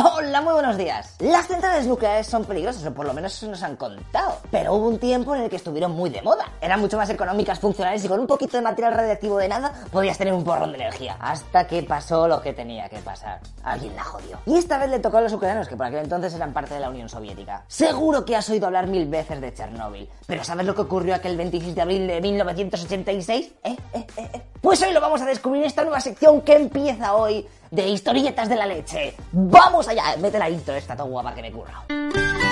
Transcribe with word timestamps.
Oh, 0.00 0.07
Hola, 0.20 0.40
muy 0.40 0.52
buenos 0.52 0.76
días. 0.76 1.14
Las 1.20 1.46
centrales 1.46 1.86
nucleares 1.86 2.26
son 2.26 2.44
peligrosas, 2.44 2.84
o 2.84 2.92
por 2.92 3.06
lo 3.06 3.14
menos 3.14 3.32
eso 3.32 3.46
nos 3.46 3.62
han 3.62 3.76
contado. 3.76 4.38
Pero 4.50 4.74
hubo 4.74 4.88
un 4.88 4.98
tiempo 4.98 5.32
en 5.36 5.42
el 5.42 5.48
que 5.48 5.54
estuvieron 5.54 5.92
muy 5.92 6.10
de 6.10 6.20
moda. 6.22 6.50
Eran 6.60 6.80
mucho 6.80 6.96
más 6.96 7.08
económicas, 7.08 7.60
funcionales 7.60 8.04
y 8.04 8.08
con 8.08 8.18
un 8.18 8.26
poquito 8.26 8.56
de 8.56 8.64
material 8.64 8.94
radiactivo 8.94 9.38
de 9.38 9.46
nada 9.46 9.72
podías 9.92 10.18
tener 10.18 10.34
un 10.34 10.42
porrón 10.42 10.72
de 10.72 10.78
energía. 10.78 11.16
Hasta 11.20 11.68
que 11.68 11.84
pasó 11.84 12.26
lo 12.26 12.42
que 12.42 12.52
tenía 12.52 12.88
que 12.88 12.98
pasar. 12.98 13.38
Alguien 13.62 13.94
la 13.94 14.02
jodió. 14.02 14.40
Y 14.44 14.56
esta 14.56 14.76
vez 14.78 14.90
le 14.90 14.98
tocó 14.98 15.18
a 15.18 15.20
los 15.20 15.32
ucranianos, 15.32 15.68
que 15.68 15.76
por 15.76 15.86
aquel 15.86 16.00
entonces 16.00 16.34
eran 16.34 16.52
parte 16.52 16.74
de 16.74 16.80
la 16.80 16.90
Unión 16.90 17.08
Soviética. 17.08 17.62
Seguro 17.68 18.24
que 18.24 18.34
has 18.34 18.50
oído 18.50 18.66
hablar 18.66 18.88
mil 18.88 19.06
veces 19.06 19.40
de 19.40 19.54
Chernóbil. 19.54 20.10
Pero 20.26 20.42
¿sabes 20.42 20.66
lo 20.66 20.74
que 20.74 20.80
ocurrió 20.80 21.14
aquel 21.14 21.36
26 21.36 21.76
de 21.76 21.80
abril 21.80 22.08
de 22.08 22.20
1986? 22.20 23.52
¿Eh? 23.62 23.76
¿Eh? 23.92 24.06
¿Eh? 24.16 24.30
¿Eh? 24.34 24.42
Pues 24.60 24.82
hoy 24.82 24.92
lo 24.92 25.00
vamos 25.00 25.22
a 25.22 25.26
descubrir 25.26 25.62
en 25.62 25.68
esta 25.68 25.82
nueva 25.82 26.00
sección 26.00 26.40
que 26.40 26.56
empieza 26.56 27.14
hoy 27.14 27.46
de 27.70 27.88
historietas 27.88 28.48
de 28.48 28.56
la 28.56 28.66
leche. 28.66 29.14
¡Vamos 29.32 29.88
allá! 29.88 30.07
Mete 30.16 30.38
la 30.38 30.48
intro 30.48 30.74
esta 30.74 30.96
tan 30.96 31.08
guapa 31.08 31.34
que 31.34 31.42
me 31.42 31.52
curra. 31.52 32.47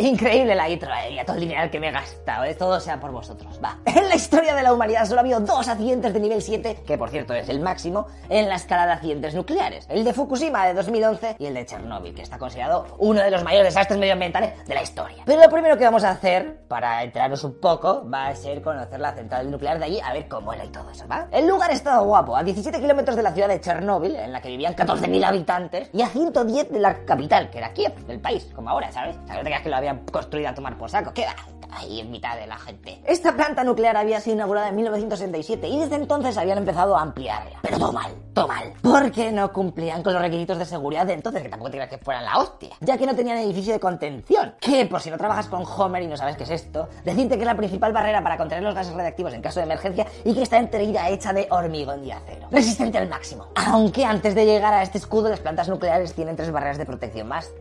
Increíble 0.00 0.54
la 0.54 0.68
intro, 0.68 0.92
eh, 0.94 1.14
y 1.14 1.18
a 1.18 1.24
todo 1.24 1.34
el 1.34 1.40
dinero 1.40 1.68
que 1.72 1.80
me 1.80 1.88
he 1.88 1.90
gastado, 1.90 2.44
eh, 2.44 2.54
todo 2.54 2.78
sea 2.78 3.00
por 3.00 3.10
vosotros, 3.10 3.58
va. 3.62 3.78
En 3.84 4.08
la 4.08 4.14
historia 4.14 4.54
de 4.54 4.62
la 4.62 4.72
humanidad 4.72 5.04
solo 5.06 5.18
ha 5.18 5.22
habido 5.22 5.40
dos 5.40 5.66
accidentes 5.66 6.14
de 6.14 6.20
nivel 6.20 6.40
7, 6.40 6.84
que 6.86 6.96
por 6.96 7.10
cierto 7.10 7.34
es 7.34 7.48
el 7.48 7.58
máximo, 7.58 8.06
en 8.28 8.48
la 8.48 8.54
escala 8.54 8.86
de 8.86 8.92
accidentes 8.92 9.34
nucleares. 9.34 9.86
El 9.88 10.04
de 10.04 10.12
Fukushima 10.12 10.66
de 10.68 10.74
2011 10.74 11.36
y 11.40 11.46
el 11.46 11.54
de 11.54 11.66
Chernóbil, 11.66 12.14
que 12.14 12.22
está 12.22 12.38
considerado 12.38 12.86
uno 12.98 13.20
de 13.20 13.30
los 13.32 13.42
mayores 13.42 13.74
desastres 13.74 13.98
medioambientales 13.98 14.64
de 14.68 14.72
la 14.72 14.82
historia. 14.82 15.24
Pero 15.26 15.42
lo 15.42 15.50
primero 15.50 15.76
que 15.76 15.82
vamos 15.82 16.04
a 16.04 16.10
hacer, 16.10 16.60
para 16.68 17.02
enterarnos 17.02 17.42
un 17.42 17.58
poco, 17.60 18.08
va 18.08 18.28
a 18.28 18.36
ser 18.36 18.62
conocer 18.62 19.00
la 19.00 19.12
central 19.14 19.50
nuclear 19.50 19.80
de 19.80 19.86
allí, 19.86 20.00
a 20.00 20.12
ver 20.12 20.28
cómo 20.28 20.52
era 20.52 20.64
y 20.64 20.68
todo 20.68 20.88
eso, 20.90 21.08
¿va? 21.08 21.26
El 21.32 21.48
lugar 21.48 21.72
estaba 21.72 21.98
guapo, 22.02 22.36
a 22.36 22.44
17 22.44 22.80
kilómetros 22.80 23.16
de 23.16 23.22
la 23.24 23.32
ciudad 23.32 23.48
de 23.48 23.60
Chernóbil, 23.60 24.14
en 24.14 24.30
la 24.32 24.40
que 24.40 24.48
vivían 24.48 24.76
14.000 24.76 25.24
habitantes, 25.24 25.90
y 25.92 26.02
a 26.02 26.06
110 26.06 26.70
de 26.70 26.78
la 26.78 27.04
capital, 27.04 27.50
que 27.50 27.58
era 27.58 27.72
Kiev, 27.72 27.96
del 28.06 28.20
país, 28.20 28.48
como 28.54 28.70
ahora, 28.70 28.92
¿sabes? 28.92 29.16
O 29.24 29.26
sea, 29.26 29.42
te 29.42 29.48
que 29.58 29.68
lo 29.68 29.76
había 29.76 29.87
construida 30.10 30.50
a 30.50 30.54
tomar 30.54 30.76
por 30.76 30.90
saco. 30.90 31.12
¿Qué 31.12 31.24
va? 31.24 31.34
Ahí 31.70 32.00
en 32.00 32.10
mitad 32.10 32.36
de 32.36 32.46
la 32.46 32.56
gente. 32.56 33.00
Esta 33.04 33.36
planta 33.36 33.62
nuclear 33.62 33.96
había 33.96 34.20
sido 34.20 34.36
inaugurada 34.36 34.70
en 34.70 34.76
1967 34.76 35.68
y 35.68 35.78
desde 35.78 35.96
entonces 35.96 36.36
habían 36.38 36.58
empezado 36.58 36.96
a 36.96 37.02
ampliarla. 37.02 37.58
Pero 37.60 37.78
todo 37.78 37.92
mal, 37.92 38.10
todo 38.32 38.48
mal. 38.48 38.72
Porque 38.80 39.30
no 39.30 39.52
cumplían 39.52 40.02
con 40.02 40.14
los 40.14 40.22
requisitos 40.22 40.58
de 40.58 40.64
seguridad 40.64 41.04
de 41.04 41.12
entonces, 41.12 41.42
que 41.42 41.48
tampoco 41.50 41.70
te 41.70 41.76
creas 41.76 41.90
que 41.90 41.98
fueran 41.98 42.24
la 42.24 42.38
hostia. 42.38 42.70
Ya 42.80 42.96
que 42.96 43.06
no 43.06 43.14
tenían 43.14 43.36
edificio 43.38 43.74
de 43.74 43.80
contención. 43.80 44.54
Que, 44.60 44.86
por 44.86 45.00
si 45.02 45.10
no 45.10 45.18
trabajas 45.18 45.48
con 45.48 45.62
Homer 45.64 46.02
y 46.02 46.06
no 46.06 46.16
sabes 46.16 46.36
qué 46.36 46.44
es 46.44 46.50
esto, 46.50 46.88
decirte 47.04 47.34
que 47.34 47.42
es 47.42 47.46
la 47.46 47.56
principal 47.56 47.92
barrera 47.92 48.22
para 48.22 48.38
contener 48.38 48.64
los 48.64 48.74
gases 48.74 48.94
radiactivos 48.94 49.34
en 49.34 49.42
caso 49.42 49.60
de 49.60 49.64
emergencia 49.64 50.06
y 50.24 50.34
que 50.34 50.42
está 50.42 50.56
entera 50.56 51.08
hecha 51.10 51.32
de 51.32 51.48
hormigón 51.50 52.04
y 52.04 52.12
acero. 52.12 52.48
Resistente 52.50 52.98
al 52.98 53.08
máximo. 53.08 53.48
Aunque 53.54 54.04
antes 54.04 54.34
de 54.34 54.46
llegar 54.46 54.72
a 54.72 54.82
este 54.82 54.98
escudo, 54.98 55.28
las 55.28 55.40
plantas 55.40 55.68
nucleares 55.68 56.14
tienen 56.14 56.36
tres 56.36 56.50
barreras 56.50 56.78
de 56.78 56.86
protección 56.86 57.28
más. 57.28 57.52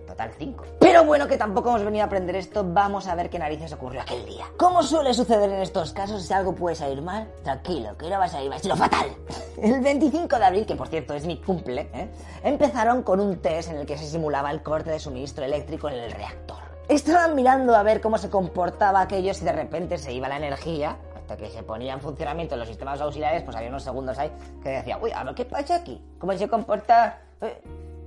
Pero 0.80 1.06
bueno, 1.06 1.28
que 1.28 1.38
tampoco 1.38 1.70
hemos 1.70 1.84
venido 1.84 2.04
a 2.04 2.08
aprender 2.08 2.36
esto, 2.36 2.64
vamos 2.66 3.08
a 3.08 3.16
ver 3.16 3.30
qué 3.30 3.40
narices 3.40 3.72
ocurrió 3.73 4.02
aquel 4.02 4.26
día. 4.26 4.46
Como 4.58 4.84
suele 4.84 5.14
suceder 5.14 5.50
en 5.50 5.62
estos 5.62 5.94
casos, 5.94 6.23
si 6.23 6.34
algo 6.34 6.54
puede 6.56 6.76
salir 6.76 7.02
mal, 7.02 7.32
tranquilo, 7.44 7.98
que 7.98 8.10
no 8.10 8.18
va 8.18 8.26
a 8.26 8.30
salir 8.30 8.50
mal, 8.50 8.60
sino 8.60 8.76
fatal. 8.76 9.08
El 9.62 9.82
25 9.82 10.38
de 10.38 10.45
abril, 10.45 10.66
que 10.66 10.76
por 10.76 10.88
cierto 10.88 11.14
es 11.14 11.26
mi 11.26 11.38
cumple, 11.38 11.90
¿eh? 11.94 12.10
empezaron 12.44 13.04
con 13.04 13.20
un 13.20 13.38
test 13.38 13.70
en 13.70 13.78
el 13.78 13.86
que 13.86 13.98
se 13.98 14.06
simulaba 14.06 14.52
el 14.52 14.62
corte 14.62 14.92
de 14.92 15.00
suministro 15.00 15.45
eléctrico 15.45 15.90
en 15.90 15.95
el 15.95 16.12
reactor. 16.12 16.58
Estaban 16.88 17.36
mirando 17.36 17.76
a 17.76 17.84
ver 17.84 18.00
cómo 18.00 18.18
se 18.18 18.30
comportaba 18.30 19.02
aquello 19.02 19.34
si 19.34 19.44
de 19.44 19.52
repente 19.52 19.98
se 19.98 20.14
iba 20.14 20.28
la 20.30 20.38
energía 20.38 20.98
hasta 21.16 21.36
que 21.36 21.50
se 21.50 21.62
ponía 21.64 21.94
en 21.94 22.00
funcionamiento 22.00 22.56
los 22.56 22.68
sistemas 22.68 23.02
auxiliares, 23.02 23.44
pues 23.44 23.58
había 23.58 23.68
unos 23.68 23.84
segundos 23.84 24.18
ahí 24.18 24.32
que 24.64 24.70
decía, 24.70 24.98
uy, 25.02 25.12
a 25.12 25.23
ver 25.26 25.36
qué 25.36 25.44
pasa 25.44 25.76
aquí, 25.76 26.02
cómo 26.18 26.32
se 26.38 26.48
comporta. 26.48 27.20
Eh, 27.42 27.62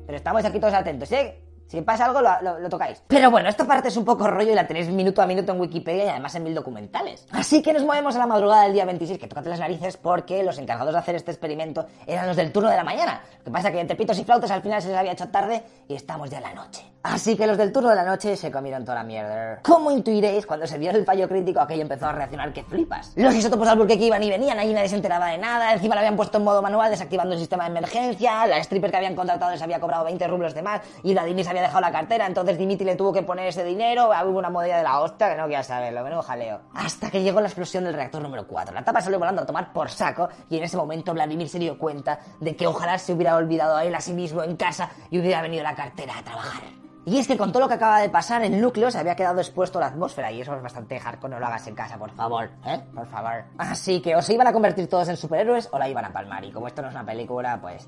Pero 0.06 0.16
estamos 0.16 0.44
aquí 0.44 0.58
todos 0.58 0.72
atentos, 0.72 1.12
¿eh? 1.12 1.38
Si 1.70 1.80
pasa 1.82 2.06
algo, 2.06 2.20
lo, 2.20 2.58
lo, 2.58 2.68
tocáis. 2.68 3.00
Pero 3.06 3.30
bueno, 3.30 3.48
esta 3.48 3.64
parte 3.64 3.86
es 3.86 3.96
un 3.96 4.04
poco 4.04 4.26
rollo 4.26 4.50
y 4.50 4.56
la 4.56 4.66
tenéis 4.66 4.88
minuto 4.88 5.22
a 5.22 5.26
minuto 5.26 5.52
en 5.52 5.60
Wikipedia 5.60 6.06
y 6.06 6.08
además 6.08 6.34
en 6.34 6.42
mil 6.42 6.52
documentales. 6.52 7.28
Así 7.30 7.62
que 7.62 7.72
nos 7.72 7.84
movemos 7.84 8.16
a 8.16 8.18
la 8.18 8.26
madrugada 8.26 8.64
del 8.64 8.72
día 8.72 8.84
26, 8.84 9.20
que 9.20 9.28
tócate 9.28 9.50
las 9.50 9.60
narices 9.60 9.96
porque 9.96 10.42
los 10.42 10.58
encargados 10.58 10.92
de 10.92 10.98
hacer 10.98 11.14
este 11.14 11.30
experimento 11.30 11.86
eran 12.08 12.26
los 12.26 12.34
del 12.34 12.50
turno 12.50 12.70
de 12.70 12.76
la 12.76 12.82
mañana. 12.82 13.22
Lo 13.38 13.44
que 13.44 13.50
pasa 13.52 13.68
es 13.68 13.74
que 13.74 13.80
entre 13.82 13.94
pitos 13.94 14.18
y 14.18 14.24
flautas 14.24 14.50
al 14.50 14.62
final 14.62 14.82
se 14.82 14.88
les 14.88 14.96
había 14.96 15.12
hecho 15.12 15.28
tarde 15.28 15.62
y 15.86 15.94
estamos 15.94 16.28
ya 16.28 16.38
en 16.38 16.42
la 16.42 16.54
noche. 16.54 16.84
Así 17.02 17.34
que 17.34 17.46
los 17.46 17.56
del 17.56 17.72
turno 17.72 17.88
de 17.88 17.94
la 17.94 18.04
noche 18.04 18.36
se 18.36 18.50
comieron 18.50 18.84
toda 18.84 18.96
la 18.96 19.04
mierda. 19.04 19.60
¿Cómo 19.62 19.90
intuiréis 19.90 20.44
cuando 20.44 20.66
se 20.66 20.76
vio 20.76 20.90
el 20.90 21.04
fallo 21.04 21.26
crítico 21.28 21.60
aquello 21.60 21.82
empezó 21.82 22.06
a 22.06 22.12
reaccionar 22.12 22.52
que 22.52 22.62
flipas? 22.62 23.12
Los 23.16 23.34
isótopos 23.34 23.68
al 23.68 23.86
que 23.86 23.94
iban 23.94 24.22
y 24.22 24.28
venían, 24.28 24.58
ahí 24.58 24.74
nadie 24.74 24.88
se 24.88 24.96
enteraba 24.96 25.28
de 25.28 25.38
nada, 25.38 25.72
encima 25.72 25.94
lo 25.94 26.00
habían 26.00 26.16
puesto 26.16 26.36
en 26.36 26.44
modo 26.44 26.60
manual 26.60 26.90
desactivando 26.90 27.32
el 27.32 27.40
sistema 27.40 27.64
de 27.64 27.70
emergencia, 27.70 28.46
la 28.46 28.58
stripper 28.58 28.90
que 28.90 28.96
habían 28.98 29.14
contratado 29.14 29.50
les 29.50 29.62
había 29.62 29.80
cobrado 29.80 30.04
20 30.04 30.26
rublos 30.28 30.52
de 30.52 30.60
más 30.60 30.82
y 31.02 31.12
Vladimir 31.12 31.44
se 31.44 31.50
había 31.50 31.59
dejado 31.62 31.80
la 31.80 31.92
cartera, 31.92 32.26
entonces 32.26 32.58
Dimitri 32.58 32.84
le 32.84 32.96
tuvo 32.96 33.12
que 33.12 33.22
poner 33.22 33.48
ese 33.48 33.64
dinero, 33.64 34.10
hubo 34.26 34.38
una 34.38 34.50
modilla 34.50 34.78
de 34.78 34.82
la 34.82 35.00
hostia 35.00 35.30
que 35.30 35.36
no 35.36 35.44
quería 35.44 35.62
saberlo, 35.62 36.02
menudo 36.02 36.22
jaleo. 36.22 36.60
Hasta 36.74 37.10
que 37.10 37.22
llegó 37.22 37.40
la 37.40 37.48
explosión 37.48 37.84
del 37.84 37.94
reactor 37.94 38.22
número 38.22 38.46
4. 38.46 38.74
La 38.74 38.84
tapa 38.84 39.00
salió 39.00 39.18
volando 39.18 39.42
a 39.42 39.46
tomar 39.46 39.72
por 39.72 39.90
saco 39.90 40.28
y 40.48 40.58
en 40.58 40.64
ese 40.64 40.76
momento 40.76 41.12
Vladimir 41.14 41.48
se 41.48 41.58
dio 41.58 41.78
cuenta 41.78 42.20
de 42.40 42.56
que 42.56 42.66
ojalá 42.66 42.98
se 42.98 43.12
hubiera 43.12 43.36
olvidado 43.36 43.76
a 43.76 43.84
él 43.84 43.94
a 43.94 44.00
sí 44.00 44.12
mismo 44.12 44.42
en 44.42 44.56
casa 44.56 44.90
y 45.10 45.18
hubiera 45.18 45.42
venido 45.42 45.62
la 45.62 45.74
cartera 45.74 46.18
a 46.18 46.22
trabajar. 46.22 46.62
Y 47.06 47.18
es 47.18 47.26
que 47.26 47.38
con 47.38 47.50
todo 47.50 47.62
lo 47.62 47.68
que 47.68 47.74
acaba 47.74 48.00
de 48.00 48.10
pasar, 48.10 48.42
el 48.42 48.60
núcleo 48.60 48.90
se 48.90 48.98
había 48.98 49.16
quedado 49.16 49.40
expuesto 49.40 49.78
a 49.78 49.80
la 49.80 49.86
atmósfera 49.86 50.30
y 50.30 50.42
eso 50.42 50.54
es 50.54 50.62
bastante 50.62 51.00
hardcore, 51.00 51.32
no 51.32 51.40
lo 51.40 51.46
hagas 51.46 51.66
en 51.66 51.74
casa, 51.74 51.98
por 51.98 52.10
favor, 52.10 52.50
¿eh? 52.66 52.80
Por 52.94 53.06
favor. 53.06 53.44
Así 53.56 54.02
que 54.02 54.14
o 54.14 54.22
se 54.22 54.34
iban 54.34 54.46
a 54.46 54.52
convertir 54.52 54.86
todos 54.86 55.08
en 55.08 55.16
superhéroes 55.16 55.70
o 55.72 55.78
la 55.78 55.88
iban 55.88 56.04
a 56.04 56.12
palmar 56.12 56.44
y 56.44 56.52
como 56.52 56.66
esto 56.66 56.82
no 56.82 56.88
es 56.88 56.94
una 56.94 57.04
película, 57.04 57.58
pues 57.60 57.86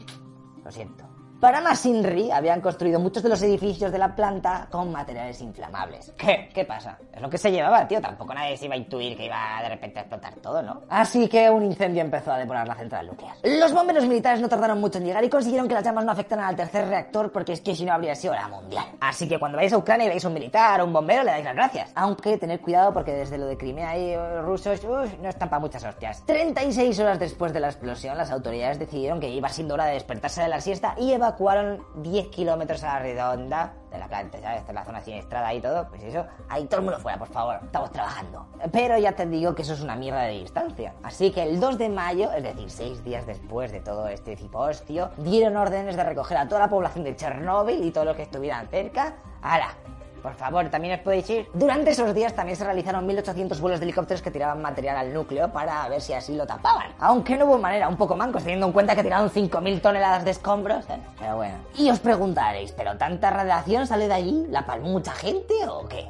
lo 0.65 0.71
siento. 0.71 1.12
Para 1.43 1.61
más 1.61 1.85
Inri, 1.87 2.31
habían 2.31 2.61
construido 2.61 3.01
muchos 3.01 3.21
de 3.21 3.29
los 3.29 3.43
edificios 3.43 3.91
de 3.91 3.99
la 3.99 4.15
planta 4.15 4.69
con 4.71 4.93
materiales 4.93 5.41
inflamables. 5.41 6.13
¿Qué? 6.17 6.49
¿Qué 6.55 6.65
pasa? 6.65 6.97
Es 7.13 7.21
lo 7.21 7.29
que 7.29 7.37
se 7.37 7.51
llevaba, 7.51 7.89
tío. 7.89 8.01
Tampoco 8.01 8.33
nadie 8.33 8.57
se 8.57 8.67
iba 8.67 8.75
a 8.75 8.79
intuir 8.79 9.17
que 9.17 9.27
iba 9.27 9.59
de 9.61 9.71
repente 9.71 9.99
a 9.99 10.03
explotar 10.03 10.35
todo, 10.37 10.63
¿no? 10.63 10.83
Así 10.89 11.27
que 11.27 11.51
un 11.51 11.65
incendio 11.65 12.01
empezó 12.01 12.31
a 12.31 12.39
devorar 12.39 12.69
la 12.69 12.77
central 12.77 13.09
nuclear. 13.09 13.35
Los 13.43 13.73
bomberos 13.73 14.07
militares 14.07 14.41
no 14.41 14.49
tardaron 14.49 14.81
mucho 14.81 14.99
en 14.99 15.07
llegar 15.07 15.25
y 15.25 15.29
consiguieron 15.29 15.67
que 15.67 15.75
las 15.75 15.83
llamas 15.83 16.05
no 16.05 16.13
afectaran 16.13 16.45
al 16.45 16.55
tercer 16.55 16.87
reactor 16.87 17.33
porque 17.33 17.55
es 17.55 17.61
que 17.61 17.75
si 17.75 17.85
no 17.85 17.93
habría 17.93 18.15
sido 18.15 18.35
la 18.35 18.47
mundial. 18.47 18.85
Así 19.01 19.27
que 19.27 19.41
cuando 19.41 19.59
vais 19.59 19.73
a 19.73 19.79
Ucrania 19.79 20.07
y 20.07 20.11
veis 20.11 20.25
un 20.25 20.35
militar 20.35 20.81
o 20.81 20.85
un 20.85 20.93
bombero, 20.93 21.25
le 21.25 21.33
dais 21.33 21.45
las 21.45 21.57
gracias. 21.57 21.91
Aunque 21.97 22.39
tened 22.39 22.61
cuidado 22.61 22.95
porque 22.95 23.15
desde 23.15 23.37
lo 23.37 23.47
de 23.47 23.57
Crimea 23.57 23.99
y 23.99 24.15
los 24.15 24.45
rusos, 24.45 24.81
uff, 24.85 25.19
no 25.21 25.29
están 25.29 25.51
para 25.51 25.59
muchas 25.59 25.83
hostias. 25.83 26.23
36 26.25 27.01
horas 27.01 27.19
después 27.19 27.53
de 27.53 27.59
la 27.59 27.67
explosión, 27.67 28.17
las 28.17 28.31
autoridades 28.31 28.79
decidieron 28.79 29.19
que 29.19 29.29
iba 29.29 29.49
siendo 29.49 29.75
hora 29.75 29.87
de 29.87 29.95
despertarse 29.95 30.41
de 30.41 30.49
la 30.49 30.61
siesta 30.61 30.95
y 30.97 31.11
evacuaron 31.33 31.83
10 31.97 32.29
kilómetros 32.29 32.83
a 32.85 32.95
la 32.95 32.99
redonda 32.99 33.73
de 33.91 33.99
la 33.99 34.07
planta, 34.07 34.39
¿sabes? 34.41 34.61
Esta 34.61 34.73
es 34.73 34.75
la 34.75 34.85
zona 34.85 35.01
siniestrada 35.01 35.55
y 35.55 35.61
todo, 35.61 35.89
pues 35.89 36.03
eso, 36.03 36.27
ahí 36.49 36.67
todo 36.67 36.81
el 36.81 36.85
mundo 36.85 37.01
fuera, 37.01 37.19
por 37.19 37.29
favor, 37.29 37.59
estamos 37.63 37.91
trabajando. 37.91 38.47
Pero 38.71 38.99
ya 38.99 39.13
te 39.13 39.27
digo 39.27 39.55
que 39.55 39.63
eso 39.63 39.73
es 39.73 39.81
una 39.81 39.97
mierda 39.97 40.23
de 40.23 40.41
distancia. 40.41 40.95
Así 41.03 41.31
que 41.31 41.43
el 41.43 41.59
2 41.59 41.79
de 41.79 41.89
mayo, 41.89 42.31
es 42.33 42.43
decir, 42.43 42.71
6 42.71 43.05
días 43.05 43.27
después 43.27 43.73
de 43.73 43.81
todo 43.81 44.09
este 44.09 44.37
tipo 44.37 44.59
hostio, 44.59 45.11
dieron 45.19 45.57
órdenes 45.57 45.97
de 45.97 46.05
recoger 46.05 46.37
a 46.37 46.49
toda 46.49 46.61
la 46.61 46.69
población 46.69 47.05
de 47.05 47.17
Chernóbil 47.17 47.83
y 47.83 47.91
todos 47.91 48.07
los 48.07 48.17
que 48.17 48.23
estuvieran 48.23 48.69
cerca, 48.69 49.15
¡Hala! 49.43 49.75
Por 50.23 50.35
favor, 50.35 50.69
también 50.71 50.95
os 50.95 51.01
podéis 51.01 51.29
ir. 51.31 51.49
Durante 51.53 51.91
esos 51.91 52.15
días 52.15 52.35
también 52.35 52.57
se 52.57 52.65
realizaron 52.65 53.05
1800 53.07 53.61
vuelos 53.61 53.81
de 53.81 53.85
helicópteros 53.85 54.23
que 54.23 54.31
tiraban 54.31 54.63
material 54.63 54.97
al 54.97 55.13
núcleo 55.13 55.53
para 55.53 55.89
ver 55.89 56.01
si 56.01 56.13
así 56.13 56.37
lo 56.37 56.47
tapaban. 56.47 56.93
Aunque 57.01 57.37
no 57.37 57.47
hubo 57.47 57.59
manera, 57.59 57.89
un 57.89 57.97
poco 57.97 58.17
mancos, 58.17 58.43
teniendo 58.43 58.67
en 58.67 58.73
cuenta 58.73 58.95
que 58.95 59.03
tiraron 59.03 59.31
5000 59.31 59.81
toneladas 59.81 60.25
de 60.25 60.31
escombros. 60.31 60.89
¿eh? 60.91 61.01
Pero 61.19 61.37
bueno. 61.37 61.57
Y 61.77 61.91
os 61.91 61.99
preguntaréis, 61.99 62.73
¿pero 62.73 62.97
tanta 62.97 63.31
radiación 63.31 63.87
sale 63.87 64.07
de 64.07 64.15
allí? 64.15 64.47
¿La 64.49 64.65
palmó 64.65 64.91
mucha 64.91 65.13
gente 65.13 65.55
o 65.69 65.89
qué? 65.89 66.09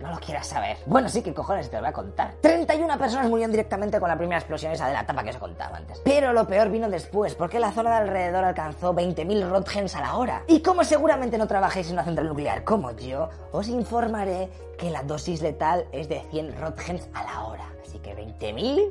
No 0.00 0.10
lo 0.10 0.18
quieras 0.18 0.48
saber. 0.48 0.78
Bueno, 0.86 1.08
sí, 1.08 1.22
que 1.22 1.32
cojones 1.32 1.70
te 1.70 1.76
lo 1.76 1.82
voy 1.82 1.90
a 1.90 1.92
contar. 1.92 2.34
31 2.40 2.98
personas 2.98 3.28
murieron 3.28 3.52
directamente 3.52 4.00
con 4.00 4.08
la 4.08 4.16
primera 4.16 4.38
explosión 4.38 4.72
esa 4.72 4.88
de 4.88 4.94
la 4.94 5.06
tapa 5.06 5.22
que 5.22 5.30
os 5.30 5.36
contaba 5.36 5.76
antes. 5.76 6.00
Pero 6.04 6.32
lo 6.32 6.46
peor 6.48 6.70
vino 6.70 6.90
después, 6.90 7.36
porque 7.36 7.60
la 7.60 7.70
zona 7.70 7.90
de 7.90 7.96
alrededor 7.96 8.44
alcanzó 8.44 8.92
20.000 8.92 9.48
rotgens 9.48 9.94
a 9.94 10.00
la 10.00 10.16
hora. 10.16 10.42
Y 10.48 10.60
como 10.60 10.82
seguramente 10.82 11.38
no 11.38 11.46
trabajéis 11.46 11.86
en 11.86 11.92
una 11.92 12.04
central 12.04 12.26
nuclear 12.26 12.64
como 12.64 12.90
yo, 12.92 13.28
os 13.52 13.68
informaré 13.68 14.48
que 14.78 14.90
la 14.90 15.02
dosis 15.02 15.42
letal 15.42 15.86
es 15.92 16.08
de 16.08 16.20
100 16.30 16.58
rotgens 16.60 17.08
a 17.14 17.22
la 17.24 17.44
hora. 17.44 17.72
Así 17.86 17.98
que 17.98 18.16
20.000, 18.16 18.90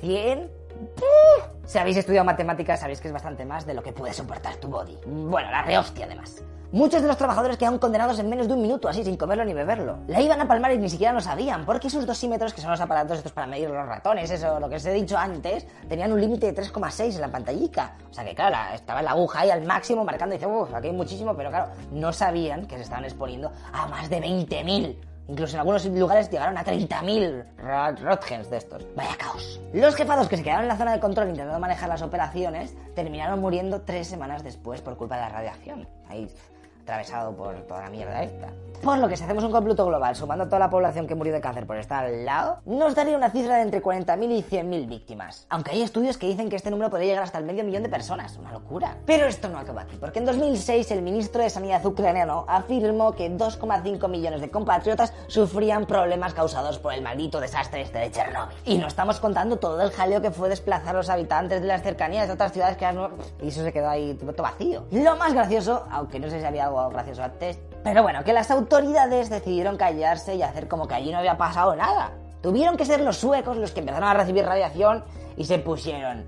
100... 0.00 0.50
Si 1.64 1.78
habéis 1.78 1.96
estudiado 1.96 2.24
matemáticas 2.24 2.80
sabéis 2.80 3.00
que 3.00 3.08
es 3.08 3.14
bastante 3.14 3.44
más 3.44 3.64
de 3.64 3.74
lo 3.74 3.82
que 3.82 3.92
puede 3.92 4.12
soportar 4.12 4.56
tu 4.56 4.68
body. 4.68 4.98
Bueno, 5.06 5.50
la 5.50 5.62
rehostia 5.62 6.06
además. 6.06 6.42
Muchos 6.74 7.02
de 7.02 7.06
los 7.06 7.16
trabajadores 7.16 7.56
quedaron 7.56 7.78
condenados 7.78 8.18
en 8.18 8.28
menos 8.28 8.48
de 8.48 8.54
un 8.54 8.60
minuto, 8.60 8.88
así 8.88 9.04
sin 9.04 9.16
comerlo 9.16 9.44
ni 9.44 9.54
beberlo. 9.54 9.98
La 10.08 10.20
iban 10.20 10.40
a 10.40 10.48
palmar 10.48 10.72
y 10.72 10.78
ni 10.78 10.90
siquiera 10.90 11.12
lo 11.12 11.20
sabían, 11.20 11.64
porque 11.64 11.86
esos 11.86 12.04
dosímetros, 12.04 12.52
que 12.52 12.60
son 12.60 12.72
los 12.72 12.80
aparatos 12.80 13.18
estos 13.18 13.30
para 13.30 13.46
medir 13.46 13.70
los 13.70 13.86
ratones, 13.86 14.28
eso, 14.28 14.58
lo 14.58 14.68
que 14.68 14.74
os 14.74 14.86
he 14.86 14.92
dicho 14.92 15.16
antes, 15.16 15.68
tenían 15.88 16.12
un 16.12 16.20
límite 16.20 16.50
de 16.50 16.62
3,6 16.62 17.14
en 17.14 17.20
la 17.20 17.28
pantallica. 17.28 17.94
O 18.10 18.12
sea 18.12 18.24
que, 18.24 18.34
claro, 18.34 18.50
la, 18.50 18.74
estaba 18.74 19.02
la 19.02 19.12
aguja 19.12 19.42
ahí 19.42 19.50
al 19.50 19.62
máximo 19.62 20.04
marcando 20.04 20.34
y 20.34 20.38
dice, 20.38 20.50
uff, 20.50 20.74
aquí 20.74 20.88
hay 20.88 20.92
muchísimo, 20.92 21.36
pero 21.36 21.50
claro, 21.50 21.70
no 21.92 22.12
sabían 22.12 22.66
que 22.66 22.74
se 22.74 22.82
estaban 22.82 23.04
exponiendo 23.04 23.52
a 23.72 23.86
más 23.86 24.10
de 24.10 24.20
20.000 24.20 24.96
Incluso 25.28 25.56
en 25.56 25.60
algunos 25.60 25.86
lugares 25.86 26.28
llegaron 26.28 26.58
a 26.58 26.64
30.000 26.64 28.00
Rotgens 28.02 28.50
de 28.50 28.58
estos. 28.58 28.84
Vaya 28.94 29.16
caos. 29.16 29.60
Los 29.72 29.94
jefados 29.94 30.28
que 30.28 30.36
se 30.36 30.42
quedaron 30.42 30.64
en 30.64 30.68
la 30.68 30.76
zona 30.76 30.92
de 30.92 31.00
control 31.00 31.28
intentando 31.28 31.58
manejar 31.58 31.88
las 31.88 32.02
operaciones 32.02 32.74
terminaron 32.94 33.40
muriendo 33.40 33.82
tres 33.82 34.06
semanas 34.06 34.44
después 34.44 34.82
por 34.82 34.96
culpa 34.96 35.14
de 35.14 35.22
la 35.22 35.28
radiación. 35.30 35.88
Ahí 36.08 36.28
atravesado 36.84 37.34
por 37.34 37.54
toda 37.62 37.80
la 37.80 37.90
mierda 37.90 38.22
esta. 38.22 38.52
Por 38.84 38.98
lo 38.98 39.08
que 39.08 39.16
si 39.16 39.24
hacemos 39.24 39.42
un 39.44 39.50
completo 39.50 39.86
global, 39.86 40.14
sumando 40.14 40.44
toda 40.44 40.58
la 40.58 40.68
población 40.68 41.06
que 41.06 41.14
murió 41.14 41.32
de 41.32 41.40
cáncer 41.40 41.66
por 41.66 41.78
estar 41.78 42.04
al 42.04 42.26
lado, 42.26 42.58
nos 42.66 42.94
daría 42.94 43.16
una 43.16 43.30
cifra 43.30 43.56
de 43.56 43.62
entre 43.62 43.82
40.000 43.82 44.30
y 44.30 44.42
100.000 44.42 44.86
víctimas. 44.86 45.46
Aunque 45.48 45.70
hay 45.70 45.80
estudios 45.80 46.18
que 46.18 46.26
dicen 46.26 46.50
que 46.50 46.56
este 46.56 46.70
número 46.70 46.90
podría 46.90 47.08
llegar 47.08 47.24
hasta 47.24 47.38
el 47.38 47.46
medio 47.46 47.64
millón 47.64 47.82
de 47.82 47.88
personas. 47.88 48.36
Una 48.36 48.52
locura. 48.52 48.98
Pero 49.06 49.24
esto 49.24 49.48
no 49.48 49.56
acaba 49.56 49.82
aquí, 49.82 49.96
porque 49.96 50.18
en 50.18 50.26
2006 50.26 50.90
el 50.90 51.00
ministro 51.00 51.42
de 51.42 51.48
Sanidad 51.48 51.84
ucraniano 51.86 52.44
afirmó 52.46 53.12
que 53.12 53.30
2,5 53.30 54.06
millones 54.06 54.42
de 54.42 54.50
compatriotas 54.50 55.14
sufrían 55.28 55.86
problemas 55.86 56.34
causados 56.34 56.78
por 56.78 56.92
el 56.92 57.00
maldito 57.00 57.40
desastre 57.40 57.80
este 57.80 58.00
de 58.00 58.10
Chernóbil. 58.10 58.54
Y 58.66 58.76
no 58.76 58.88
estamos 58.88 59.18
contando 59.18 59.56
todo 59.56 59.80
el 59.80 59.92
jaleo 59.92 60.20
que 60.20 60.30
fue 60.30 60.50
desplazar 60.50 60.94
a 60.94 60.98
los 60.98 61.08
habitantes 61.08 61.62
de 61.62 61.68
las 61.68 61.82
cercanías 61.82 62.26
de 62.26 62.34
otras 62.34 62.52
ciudades 62.52 62.76
que 62.76 62.92
no... 62.92 63.08
Y 63.40 63.48
eso 63.48 63.62
se 63.62 63.72
quedó 63.72 63.88
ahí 63.88 64.12
todo 64.12 64.42
vacío. 64.42 64.84
Lo 64.90 65.16
más 65.16 65.32
gracioso, 65.32 65.86
aunque 65.90 66.20
no 66.20 66.28
sé 66.28 66.40
si 66.40 66.44
había 66.44 66.66
algo 66.66 66.73
gracioso 66.90 67.22
antes, 67.22 67.58
pero 67.82 68.02
bueno, 68.02 68.24
que 68.24 68.32
las 68.32 68.50
autoridades 68.50 69.30
decidieron 69.30 69.76
callarse 69.76 70.34
y 70.34 70.42
hacer 70.42 70.68
como 70.68 70.86
que 70.88 70.94
allí 70.94 71.12
no 71.12 71.18
había 71.18 71.36
pasado 71.36 71.74
nada. 71.76 72.12
Tuvieron 72.42 72.76
que 72.76 72.84
ser 72.84 73.00
los 73.00 73.16
suecos 73.16 73.56
los 73.56 73.72
que 73.72 73.80
empezaron 73.80 74.08
a 74.08 74.14
recibir 74.14 74.44
radiación 74.44 75.04
y 75.36 75.44
se 75.44 75.58
pusieron. 75.58 76.24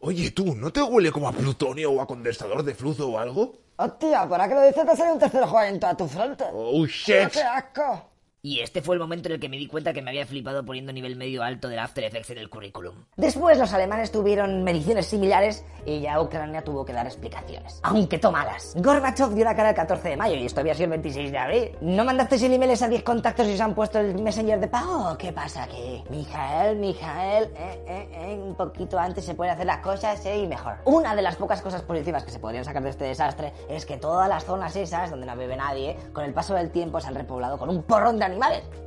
Oye, 0.00 0.30
tú, 0.32 0.54
¿no 0.56 0.72
te 0.72 0.82
huele 0.82 1.12
como 1.12 1.28
a 1.28 1.32
plutonio 1.32 1.92
o 1.92 2.00
a 2.00 2.06
condensador 2.06 2.62
de 2.64 2.74
flujo 2.74 3.06
o 3.06 3.18
algo? 3.18 3.52
Hostia, 3.76 4.28
¿para 4.28 4.48
qué 4.48 4.54
lo 4.54 4.62
dices? 4.62 4.84
Te 4.86 4.96
sale 4.96 5.12
un 5.12 5.18
tercer 5.18 5.44
juego 5.44 5.66
en 5.66 5.78
toda 5.78 5.96
tu 5.96 6.08
frente. 6.08 6.44
Oh, 6.52 6.84
shit. 6.86 7.30
¡Qué 7.30 7.42
asco! 7.42 8.15
Y 8.46 8.60
este 8.60 8.80
fue 8.80 8.94
el 8.94 9.00
momento 9.00 9.28
en 9.28 9.34
el 9.34 9.40
que 9.40 9.48
me 9.48 9.56
di 9.56 9.66
cuenta 9.66 9.92
que 9.92 10.00
me 10.00 10.10
había 10.10 10.24
flipado 10.24 10.64
poniendo 10.64 10.92
nivel 10.92 11.16
medio 11.16 11.42
alto 11.42 11.68
del 11.68 11.80
After 11.80 12.04
Effects 12.04 12.30
en 12.30 12.38
el 12.38 12.48
currículum. 12.48 12.94
Después 13.16 13.58
los 13.58 13.72
alemanes 13.72 14.12
tuvieron 14.12 14.62
mediciones 14.62 15.06
similares 15.06 15.64
y 15.84 15.98
ya 15.98 16.20
Ucrania 16.20 16.62
tuvo 16.62 16.84
que 16.84 16.92
dar 16.92 17.06
explicaciones. 17.06 17.80
Aunque 17.82 18.20
tomadas. 18.20 18.74
Gorbachev 18.76 19.34
dio 19.34 19.44
la 19.44 19.56
cara 19.56 19.70
el 19.70 19.74
14 19.74 20.10
de 20.10 20.16
mayo 20.16 20.36
y 20.36 20.46
esto 20.46 20.60
había 20.60 20.74
sido 20.74 20.84
el 20.84 20.90
26 20.90 21.32
de 21.32 21.38
abril. 21.38 21.70
¿No 21.80 22.04
mandaste 22.04 22.36
el 22.36 22.52
email 22.52 22.80
a 22.80 22.88
10 22.88 23.02
contactos 23.02 23.48
y 23.48 23.56
se 23.56 23.62
han 23.64 23.74
puesto 23.74 23.98
el 23.98 24.14
messenger 24.22 24.60
de 24.60 24.68
pago? 24.68 25.18
¿Qué 25.18 25.32
pasa 25.32 25.64
aquí? 25.64 26.04
Mijael, 26.08 26.76
Mijael, 26.76 27.46
eh, 27.46 27.82
eh, 27.88 28.08
eh, 28.12 28.40
un 28.40 28.54
poquito 28.54 28.96
antes 28.96 29.24
se 29.24 29.34
pueden 29.34 29.54
hacer 29.54 29.66
las 29.66 29.78
cosas 29.78 30.24
eh, 30.24 30.38
y 30.38 30.46
mejor. 30.46 30.76
Una 30.84 31.16
de 31.16 31.22
las 31.22 31.34
pocas 31.34 31.60
cosas 31.60 31.82
positivas 31.82 32.22
que 32.22 32.30
se 32.30 32.38
podrían 32.38 32.64
sacar 32.64 32.84
de 32.84 32.90
este 32.90 33.06
desastre 33.06 33.52
es 33.68 33.84
que 33.84 33.96
todas 33.96 34.28
las 34.28 34.44
zonas 34.44 34.76
esas 34.76 35.10
donde 35.10 35.26
no 35.26 35.36
vive 35.36 35.56
nadie, 35.56 35.96
con 36.12 36.24
el 36.24 36.32
paso 36.32 36.54
del 36.54 36.70
tiempo 36.70 37.00
se 37.00 37.08
han 37.08 37.16
repoblado 37.16 37.58
con 37.58 37.70
un 37.70 37.82
porrón 37.82 38.20
de 38.20 38.24
animales 38.24 38.35